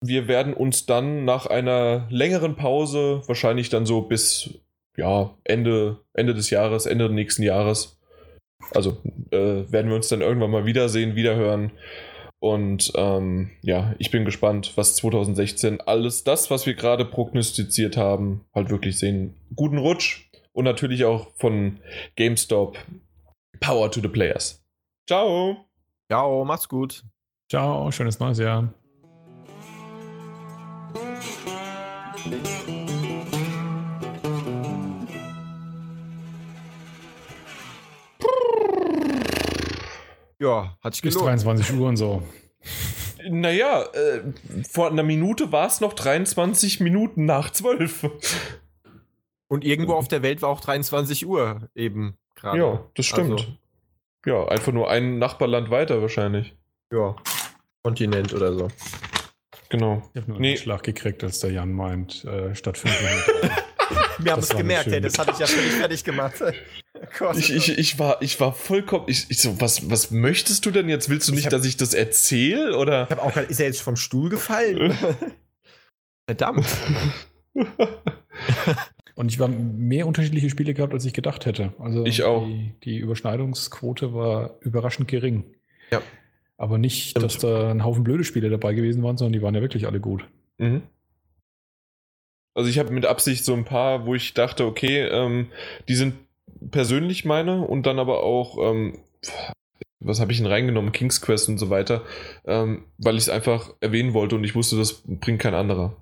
wir 0.00 0.28
werden 0.28 0.54
uns 0.54 0.86
dann 0.86 1.24
nach 1.24 1.46
einer 1.46 2.06
längeren 2.10 2.56
Pause, 2.56 3.22
wahrscheinlich 3.26 3.68
dann 3.68 3.86
so 3.86 4.02
bis 4.02 4.60
ja, 4.96 5.34
Ende, 5.44 5.98
Ende 6.14 6.34
des 6.34 6.50
Jahres, 6.50 6.86
Ende 6.86 7.10
nächsten 7.10 7.42
Jahres, 7.42 7.98
also 8.74 8.98
äh, 9.30 9.70
werden 9.70 9.88
wir 9.88 9.96
uns 9.96 10.08
dann 10.08 10.20
irgendwann 10.20 10.50
mal 10.50 10.66
wiedersehen, 10.66 11.16
wiederhören. 11.16 11.72
Und 12.38 12.92
ähm, 12.96 13.50
ja, 13.62 13.94
ich 13.98 14.10
bin 14.10 14.24
gespannt, 14.24 14.72
was 14.76 14.96
2016 14.96 15.80
alles 15.82 16.24
das, 16.24 16.50
was 16.50 16.64
wir 16.64 16.74
gerade 16.74 17.04
prognostiziert 17.04 17.96
haben, 17.96 18.46
halt 18.54 18.70
wirklich 18.70 18.98
sehen. 18.98 19.34
Guten 19.54 19.78
Rutsch 19.78 20.30
und 20.52 20.64
natürlich 20.64 21.04
auch 21.04 21.28
von 21.36 21.80
GameStop. 22.16 22.78
Power 23.60 23.90
to 23.90 24.00
the 24.00 24.08
Players. 24.08 24.64
Ciao! 25.06 25.66
Ciao, 26.10 26.44
mach's 26.44 26.68
gut. 26.68 27.04
Ciao, 27.50 27.90
schönes 27.90 28.18
neues 28.18 28.38
Jahr. 28.38 28.72
Ja, 40.38 40.76
hat 40.82 40.94
sich 40.94 41.02
Bis 41.02 41.14
gelohnt. 41.14 41.44
23 41.44 41.76
Uhr 41.76 41.88
und 41.88 41.96
so. 41.96 42.22
Naja, 43.28 43.82
äh, 43.82 44.22
vor 44.68 44.88
einer 44.88 45.02
Minute 45.02 45.52
war 45.52 45.66
es 45.66 45.80
noch 45.80 45.92
23 45.92 46.80
Minuten 46.80 47.26
nach 47.26 47.50
12. 47.50 48.10
Und 49.48 49.64
irgendwo 49.64 49.94
auf 49.94 50.08
der 50.08 50.22
Welt 50.22 50.40
war 50.42 50.48
auch 50.48 50.60
23 50.60 51.26
Uhr 51.26 51.68
eben 51.74 52.16
gerade. 52.36 52.58
Ja, 52.58 52.84
das 52.94 53.06
stimmt. 53.06 53.32
Also, 53.32 53.44
Ja, 54.24 54.48
einfach 54.48 54.72
nur 54.72 54.88
ein 54.90 55.18
Nachbarland 55.18 55.70
weiter 55.70 56.00
wahrscheinlich. 56.00 56.54
ja. 56.92 57.14
Kontinent 57.82 58.34
oder 58.34 58.52
so. 58.52 58.68
Genau. 59.70 60.02
Ich 60.14 60.20
habe 60.20 60.30
nur 60.32 60.40
Nee. 60.40 60.48
einen 60.48 60.56
Schlag 60.58 60.82
gekriegt, 60.82 61.24
als 61.24 61.40
der 61.40 61.52
Jan 61.52 61.72
meint, 61.72 62.24
äh, 62.24 62.54
statt 62.54 62.76
5 62.76 62.94
Minuten. 63.02 63.54
Wir 64.18 64.32
haben 64.32 64.40
Das 64.40 64.50
es 64.50 64.56
gemerkt, 64.56 64.88
ey, 64.88 65.00
das 65.00 65.18
hatte 65.18 65.30
ich 65.32 65.38
ja 65.38 65.46
völlig 65.46 65.72
fertig 65.72 66.04
gemacht. 66.04 66.34
Gott, 67.18 67.36
Ich, 67.38 67.50
ich, 67.54 67.78
ich, 67.78 67.98
war, 67.98 68.20
ich 68.20 68.38
war 68.38 68.52
vollkommen. 68.52 69.04
Ich, 69.08 69.26
ich 69.30 69.40
so, 69.40 69.60
was, 69.60 69.88
was 69.90 70.10
möchtest 70.10 70.66
du 70.66 70.70
denn 70.70 70.88
jetzt? 70.90 71.08
Willst 71.08 71.26
du 71.28 71.32
Ich 71.32 71.36
nicht, 71.36 71.46
hab- 71.46 71.52
dass 71.52 71.64
ich 71.64 71.76
das 71.78 71.94
erzähle? 71.94 72.76
Oder? 72.76 73.04
Ich 73.04 73.10
hab 73.10 73.24
auch 73.24 73.32
gerade, 73.32 73.46
ist 73.46 73.58
er 73.60 73.66
jetzt 73.66 73.80
vom 73.80 73.96
Stuhl 73.96 74.28
gefallen? 74.28 74.92
Verdammt. 76.28 76.66
Und 79.14 79.28
ich 79.32 79.38
war 79.38 79.48
mehr 79.48 80.06
unterschiedliche 80.06 80.50
Spiele 80.50 80.74
gehabt, 80.74 80.92
als 80.92 81.04
ich 81.04 81.12
gedacht 81.12 81.46
hätte. 81.46 81.74
Also 81.78 82.04
Ich 82.06 82.22
auch. 82.22 82.44
Die, 82.46 82.74
die 82.84 82.98
Überschneidungsquote 82.98 84.14
war 84.14 84.56
überraschend 84.60 85.08
gering. 85.08 85.44
Ja. 85.90 86.00
Aber 86.60 86.76
nicht, 86.76 87.10
Stimmt. 87.10 87.24
dass 87.24 87.38
da 87.38 87.70
ein 87.70 87.84
Haufen 87.84 88.04
blöde 88.04 88.22
Spiele 88.22 88.50
dabei 88.50 88.74
gewesen 88.74 89.02
waren, 89.02 89.16
sondern 89.16 89.32
die 89.32 89.40
waren 89.40 89.54
ja 89.54 89.62
wirklich 89.62 89.86
alle 89.86 89.98
gut. 89.98 90.28
Mhm. 90.58 90.82
Also 92.54 92.68
ich 92.68 92.78
habe 92.78 92.92
mit 92.92 93.06
Absicht 93.06 93.46
so 93.46 93.54
ein 93.54 93.64
paar, 93.64 94.04
wo 94.04 94.14
ich 94.14 94.34
dachte, 94.34 94.66
okay, 94.66 95.06
ähm, 95.06 95.50
die 95.88 95.94
sind 95.94 96.16
persönlich 96.70 97.24
meine 97.24 97.62
und 97.66 97.86
dann 97.86 97.98
aber 97.98 98.22
auch, 98.22 98.58
ähm, 98.58 98.98
was 100.00 100.20
habe 100.20 100.32
ich 100.32 100.38
denn 100.38 100.46
reingenommen, 100.48 100.92
King's 100.92 101.22
Quest 101.22 101.48
und 101.48 101.56
so 101.56 101.70
weiter, 101.70 102.04
ähm, 102.44 102.84
weil 102.98 103.14
ich 103.14 103.22
es 103.22 103.28
einfach 103.30 103.72
erwähnen 103.80 104.12
wollte 104.12 104.36
und 104.36 104.44
ich 104.44 104.54
wusste, 104.54 104.76
das 104.76 105.02
bringt 105.06 105.40
kein 105.40 105.54
anderer. 105.54 105.96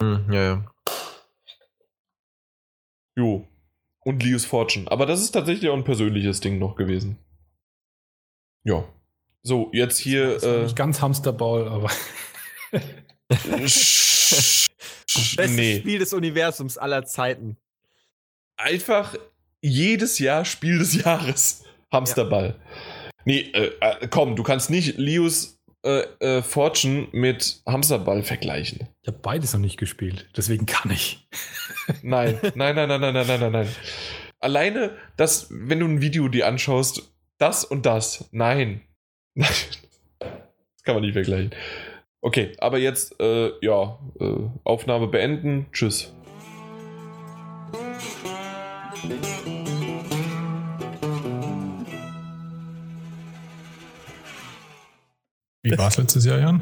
Hm, 0.00 0.24
ja, 0.32 0.42
ja. 0.42 0.72
Jo. 3.14 3.46
Und 4.04 4.22
Leo's 4.22 4.46
Fortune. 4.46 4.90
Aber 4.90 5.04
das 5.04 5.20
ist 5.20 5.32
tatsächlich 5.32 5.68
auch 5.68 5.76
ein 5.76 5.84
persönliches 5.84 6.40
Ding 6.40 6.58
noch 6.58 6.76
gewesen. 6.76 7.18
Ja. 8.64 8.84
So, 9.42 9.70
jetzt 9.72 9.98
hier. 9.98 10.34
Das 10.34 10.42
äh, 10.44 10.62
nicht 10.64 10.76
ganz 10.76 11.00
Hamsterball, 11.00 11.68
aber. 11.68 11.90
Bestes 13.28 14.68
nee. 15.48 15.78
Spiel 15.78 15.98
des 15.98 16.12
Universums 16.12 16.78
aller 16.78 17.04
Zeiten. 17.04 17.56
Einfach 18.56 19.16
jedes 19.60 20.18
Jahr 20.18 20.44
Spiel 20.44 20.78
des 20.78 20.94
Jahres. 20.94 21.64
Hamsterball. 21.90 22.56
Ja. 22.58 23.10
Nee, 23.24 23.40
äh, 23.52 23.72
äh, 23.80 24.08
komm, 24.08 24.36
du 24.36 24.42
kannst 24.42 24.70
nicht 24.70 24.96
Leos 24.98 25.60
äh, 25.84 26.02
äh, 26.20 26.42
Fortune 26.42 27.08
mit 27.12 27.62
Hamsterball 27.66 28.22
vergleichen. 28.22 28.88
Ich 29.02 29.08
habe 29.08 29.18
beides 29.18 29.52
noch 29.52 29.60
nicht 29.60 29.78
gespielt, 29.78 30.28
deswegen 30.36 30.66
kann 30.66 30.90
ich. 30.90 31.28
nein, 32.02 32.38
nein, 32.54 32.74
nein, 32.76 32.88
nein, 32.88 33.00
nein, 33.00 33.14
nein, 33.14 33.26
nein, 33.26 33.40
nein, 33.40 33.52
nein. 33.52 33.68
Alleine, 34.40 34.96
dass, 35.16 35.48
wenn 35.50 35.80
du 35.80 35.86
ein 35.86 36.00
Video 36.00 36.28
dir 36.28 36.48
anschaust, 36.48 37.12
das 37.38 37.64
und 37.64 37.86
das, 37.86 38.28
nein, 38.32 38.82
das 39.34 40.82
kann 40.84 40.94
man 40.94 41.02
nicht 41.02 41.14
vergleichen. 41.14 41.54
Okay, 42.20 42.54
aber 42.58 42.78
jetzt, 42.78 43.18
äh, 43.20 43.50
ja, 43.62 43.98
äh, 44.20 44.48
Aufnahme 44.64 45.08
beenden. 45.08 45.66
Tschüss. 45.72 46.14
Wie 55.64 55.78
war 55.78 55.88
es 55.88 55.96
letztes 55.96 56.24
Jahr, 56.24 56.38
Jan? 56.38 56.60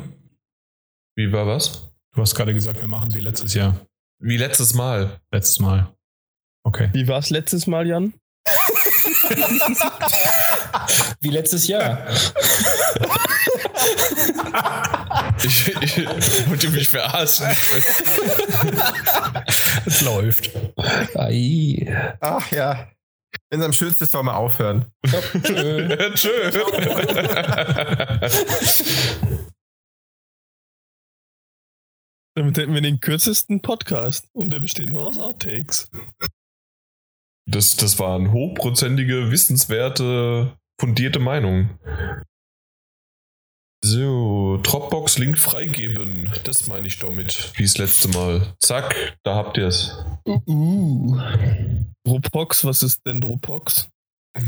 Wie 1.16 1.32
war 1.32 1.46
was? 1.46 1.90
Du 2.14 2.20
hast 2.20 2.34
gerade 2.34 2.54
gesagt, 2.54 2.80
wir 2.80 2.88
machen 2.88 3.10
sie 3.10 3.20
letztes 3.20 3.54
Jahr. 3.54 3.86
Wie 4.18 4.36
letztes 4.36 4.74
Mal. 4.74 5.20
Letztes 5.32 5.58
Mal. 5.58 5.94
Okay. 6.64 6.90
Wie 6.92 7.08
war 7.08 7.18
es 7.18 7.30
letztes 7.30 7.66
Mal, 7.66 7.86
Jan? 7.86 8.14
Wie 11.20 11.30
letztes 11.30 11.66
Jahr. 11.66 12.06
Ich, 15.42 15.68
ich 15.68 16.48
wollte 16.48 16.68
mich 16.68 16.88
verarschen. 16.88 17.46
Es 19.86 20.02
läuft. 20.02 20.50
Ei. 21.14 22.14
Ach 22.20 22.50
ja. 22.52 22.90
Wenn 23.48 23.60
es 23.60 23.66
am 23.66 23.72
schönsten 23.72 24.04
ist, 24.04 24.12
soll 24.12 24.22
man 24.22 24.34
aufhören. 24.34 24.86
Ja, 25.04 25.20
tschö. 25.40 26.14
Tschö. 26.14 26.50
Damit 32.36 32.58
hätten 32.58 32.74
wir 32.74 32.80
den 32.80 33.00
kürzesten 33.00 33.60
Podcast 33.60 34.28
und 34.32 34.50
der 34.50 34.60
besteht 34.60 34.90
nur 34.90 35.06
aus 35.06 35.18
Outtakes. 35.18 35.90
Das, 37.50 37.74
das 37.74 37.98
waren 37.98 38.30
hochprozentige, 38.30 39.32
wissenswerte, 39.32 40.56
fundierte 40.80 41.18
Meinungen. 41.18 41.78
So, 43.82 44.60
Dropbox-Link 44.62 45.36
freigeben. 45.36 46.32
Das 46.44 46.68
meine 46.68 46.86
ich 46.86 46.98
damit, 46.98 47.52
wie 47.56 47.64
das 47.64 47.78
letzte 47.78 48.08
Mal. 48.08 48.54
Zack, 48.60 49.16
da 49.24 49.34
habt 49.34 49.56
ihr 49.56 49.66
es. 49.66 49.96
Uh. 50.26 51.18
Dropox, 52.04 52.64
was 52.64 52.82
ist 52.82 53.04
denn 53.06 53.20
Dropox? 53.20 53.88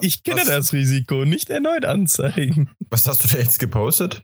ich 0.00 0.22
kenne 0.22 0.40
Was? 0.40 0.48
das 0.48 0.72
Risiko. 0.72 1.24
Nicht 1.24 1.48
erneut 1.50 1.84
anzeigen. 1.84 2.70
Was 2.90 3.06
hast 3.08 3.24
du 3.24 3.28
da 3.28 3.38
jetzt 3.38 3.58
gepostet? 3.58 4.22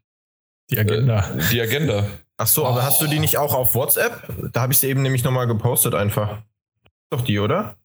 Die 0.70 0.78
Agenda. 0.78 1.30
Die 1.50 1.60
Agenda. 1.60 2.06
Ach 2.36 2.46
so, 2.46 2.66
aber 2.66 2.82
hast 2.82 3.00
du 3.00 3.06
die 3.06 3.18
nicht 3.18 3.38
auch 3.38 3.54
auf 3.54 3.74
WhatsApp? 3.74 4.28
Da 4.52 4.60
habe 4.60 4.72
ich 4.72 4.78
sie 4.78 4.88
eben 4.88 5.02
nämlich 5.02 5.24
nochmal 5.24 5.46
gepostet 5.46 5.94
einfach. 5.94 6.42
Doch 7.10 7.22
die, 7.24 7.38
oder? 7.38 7.76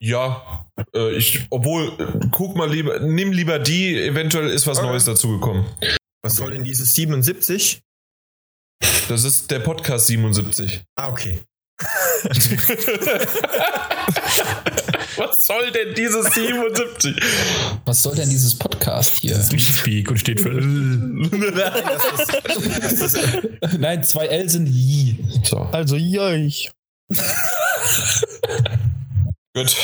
Ja, 0.00 0.66
äh, 0.94 1.12
ich, 1.16 1.46
obwohl, 1.50 1.88
äh, 1.98 2.26
guck 2.30 2.56
mal 2.56 2.70
lieber, 2.70 2.98
nimm 3.00 3.32
lieber 3.32 3.58
die, 3.58 3.96
eventuell 3.96 4.48
ist 4.50 4.66
was 4.66 4.78
Okay. 4.78 4.86
Neues 4.88 5.04
dazugekommen. 5.04 5.64
Was 6.22 6.36
soll 6.36 6.52
denn 6.52 6.64
dieses 6.64 6.94
77? 6.94 7.80
Das 9.08 9.24
ist 9.24 9.50
der 9.50 9.60
Podcast 9.60 10.06
77. 10.08 10.82
Ah, 10.96 11.08
okay. 11.08 11.40
Was 15.16 15.46
soll 15.46 15.70
denn 15.72 15.94
dieses 15.94 16.26
77? 16.34 17.16
Was 17.84 18.02
soll 18.02 18.14
denn 18.14 18.28
dieses 18.30 18.56
Podcast 18.56 19.14
hier? 19.14 19.36
Speak 19.58 20.10
und 20.10 20.18
steht 20.18 20.40
für. 20.40 20.50
Nein, 23.78 24.02
zwei 24.04 24.26
L 24.26 24.48
sind 24.48 24.68
I. 24.68 25.18
So, 25.44 25.58
Also, 25.72 25.96
joich. 25.96 26.70
Gut. 29.54 29.76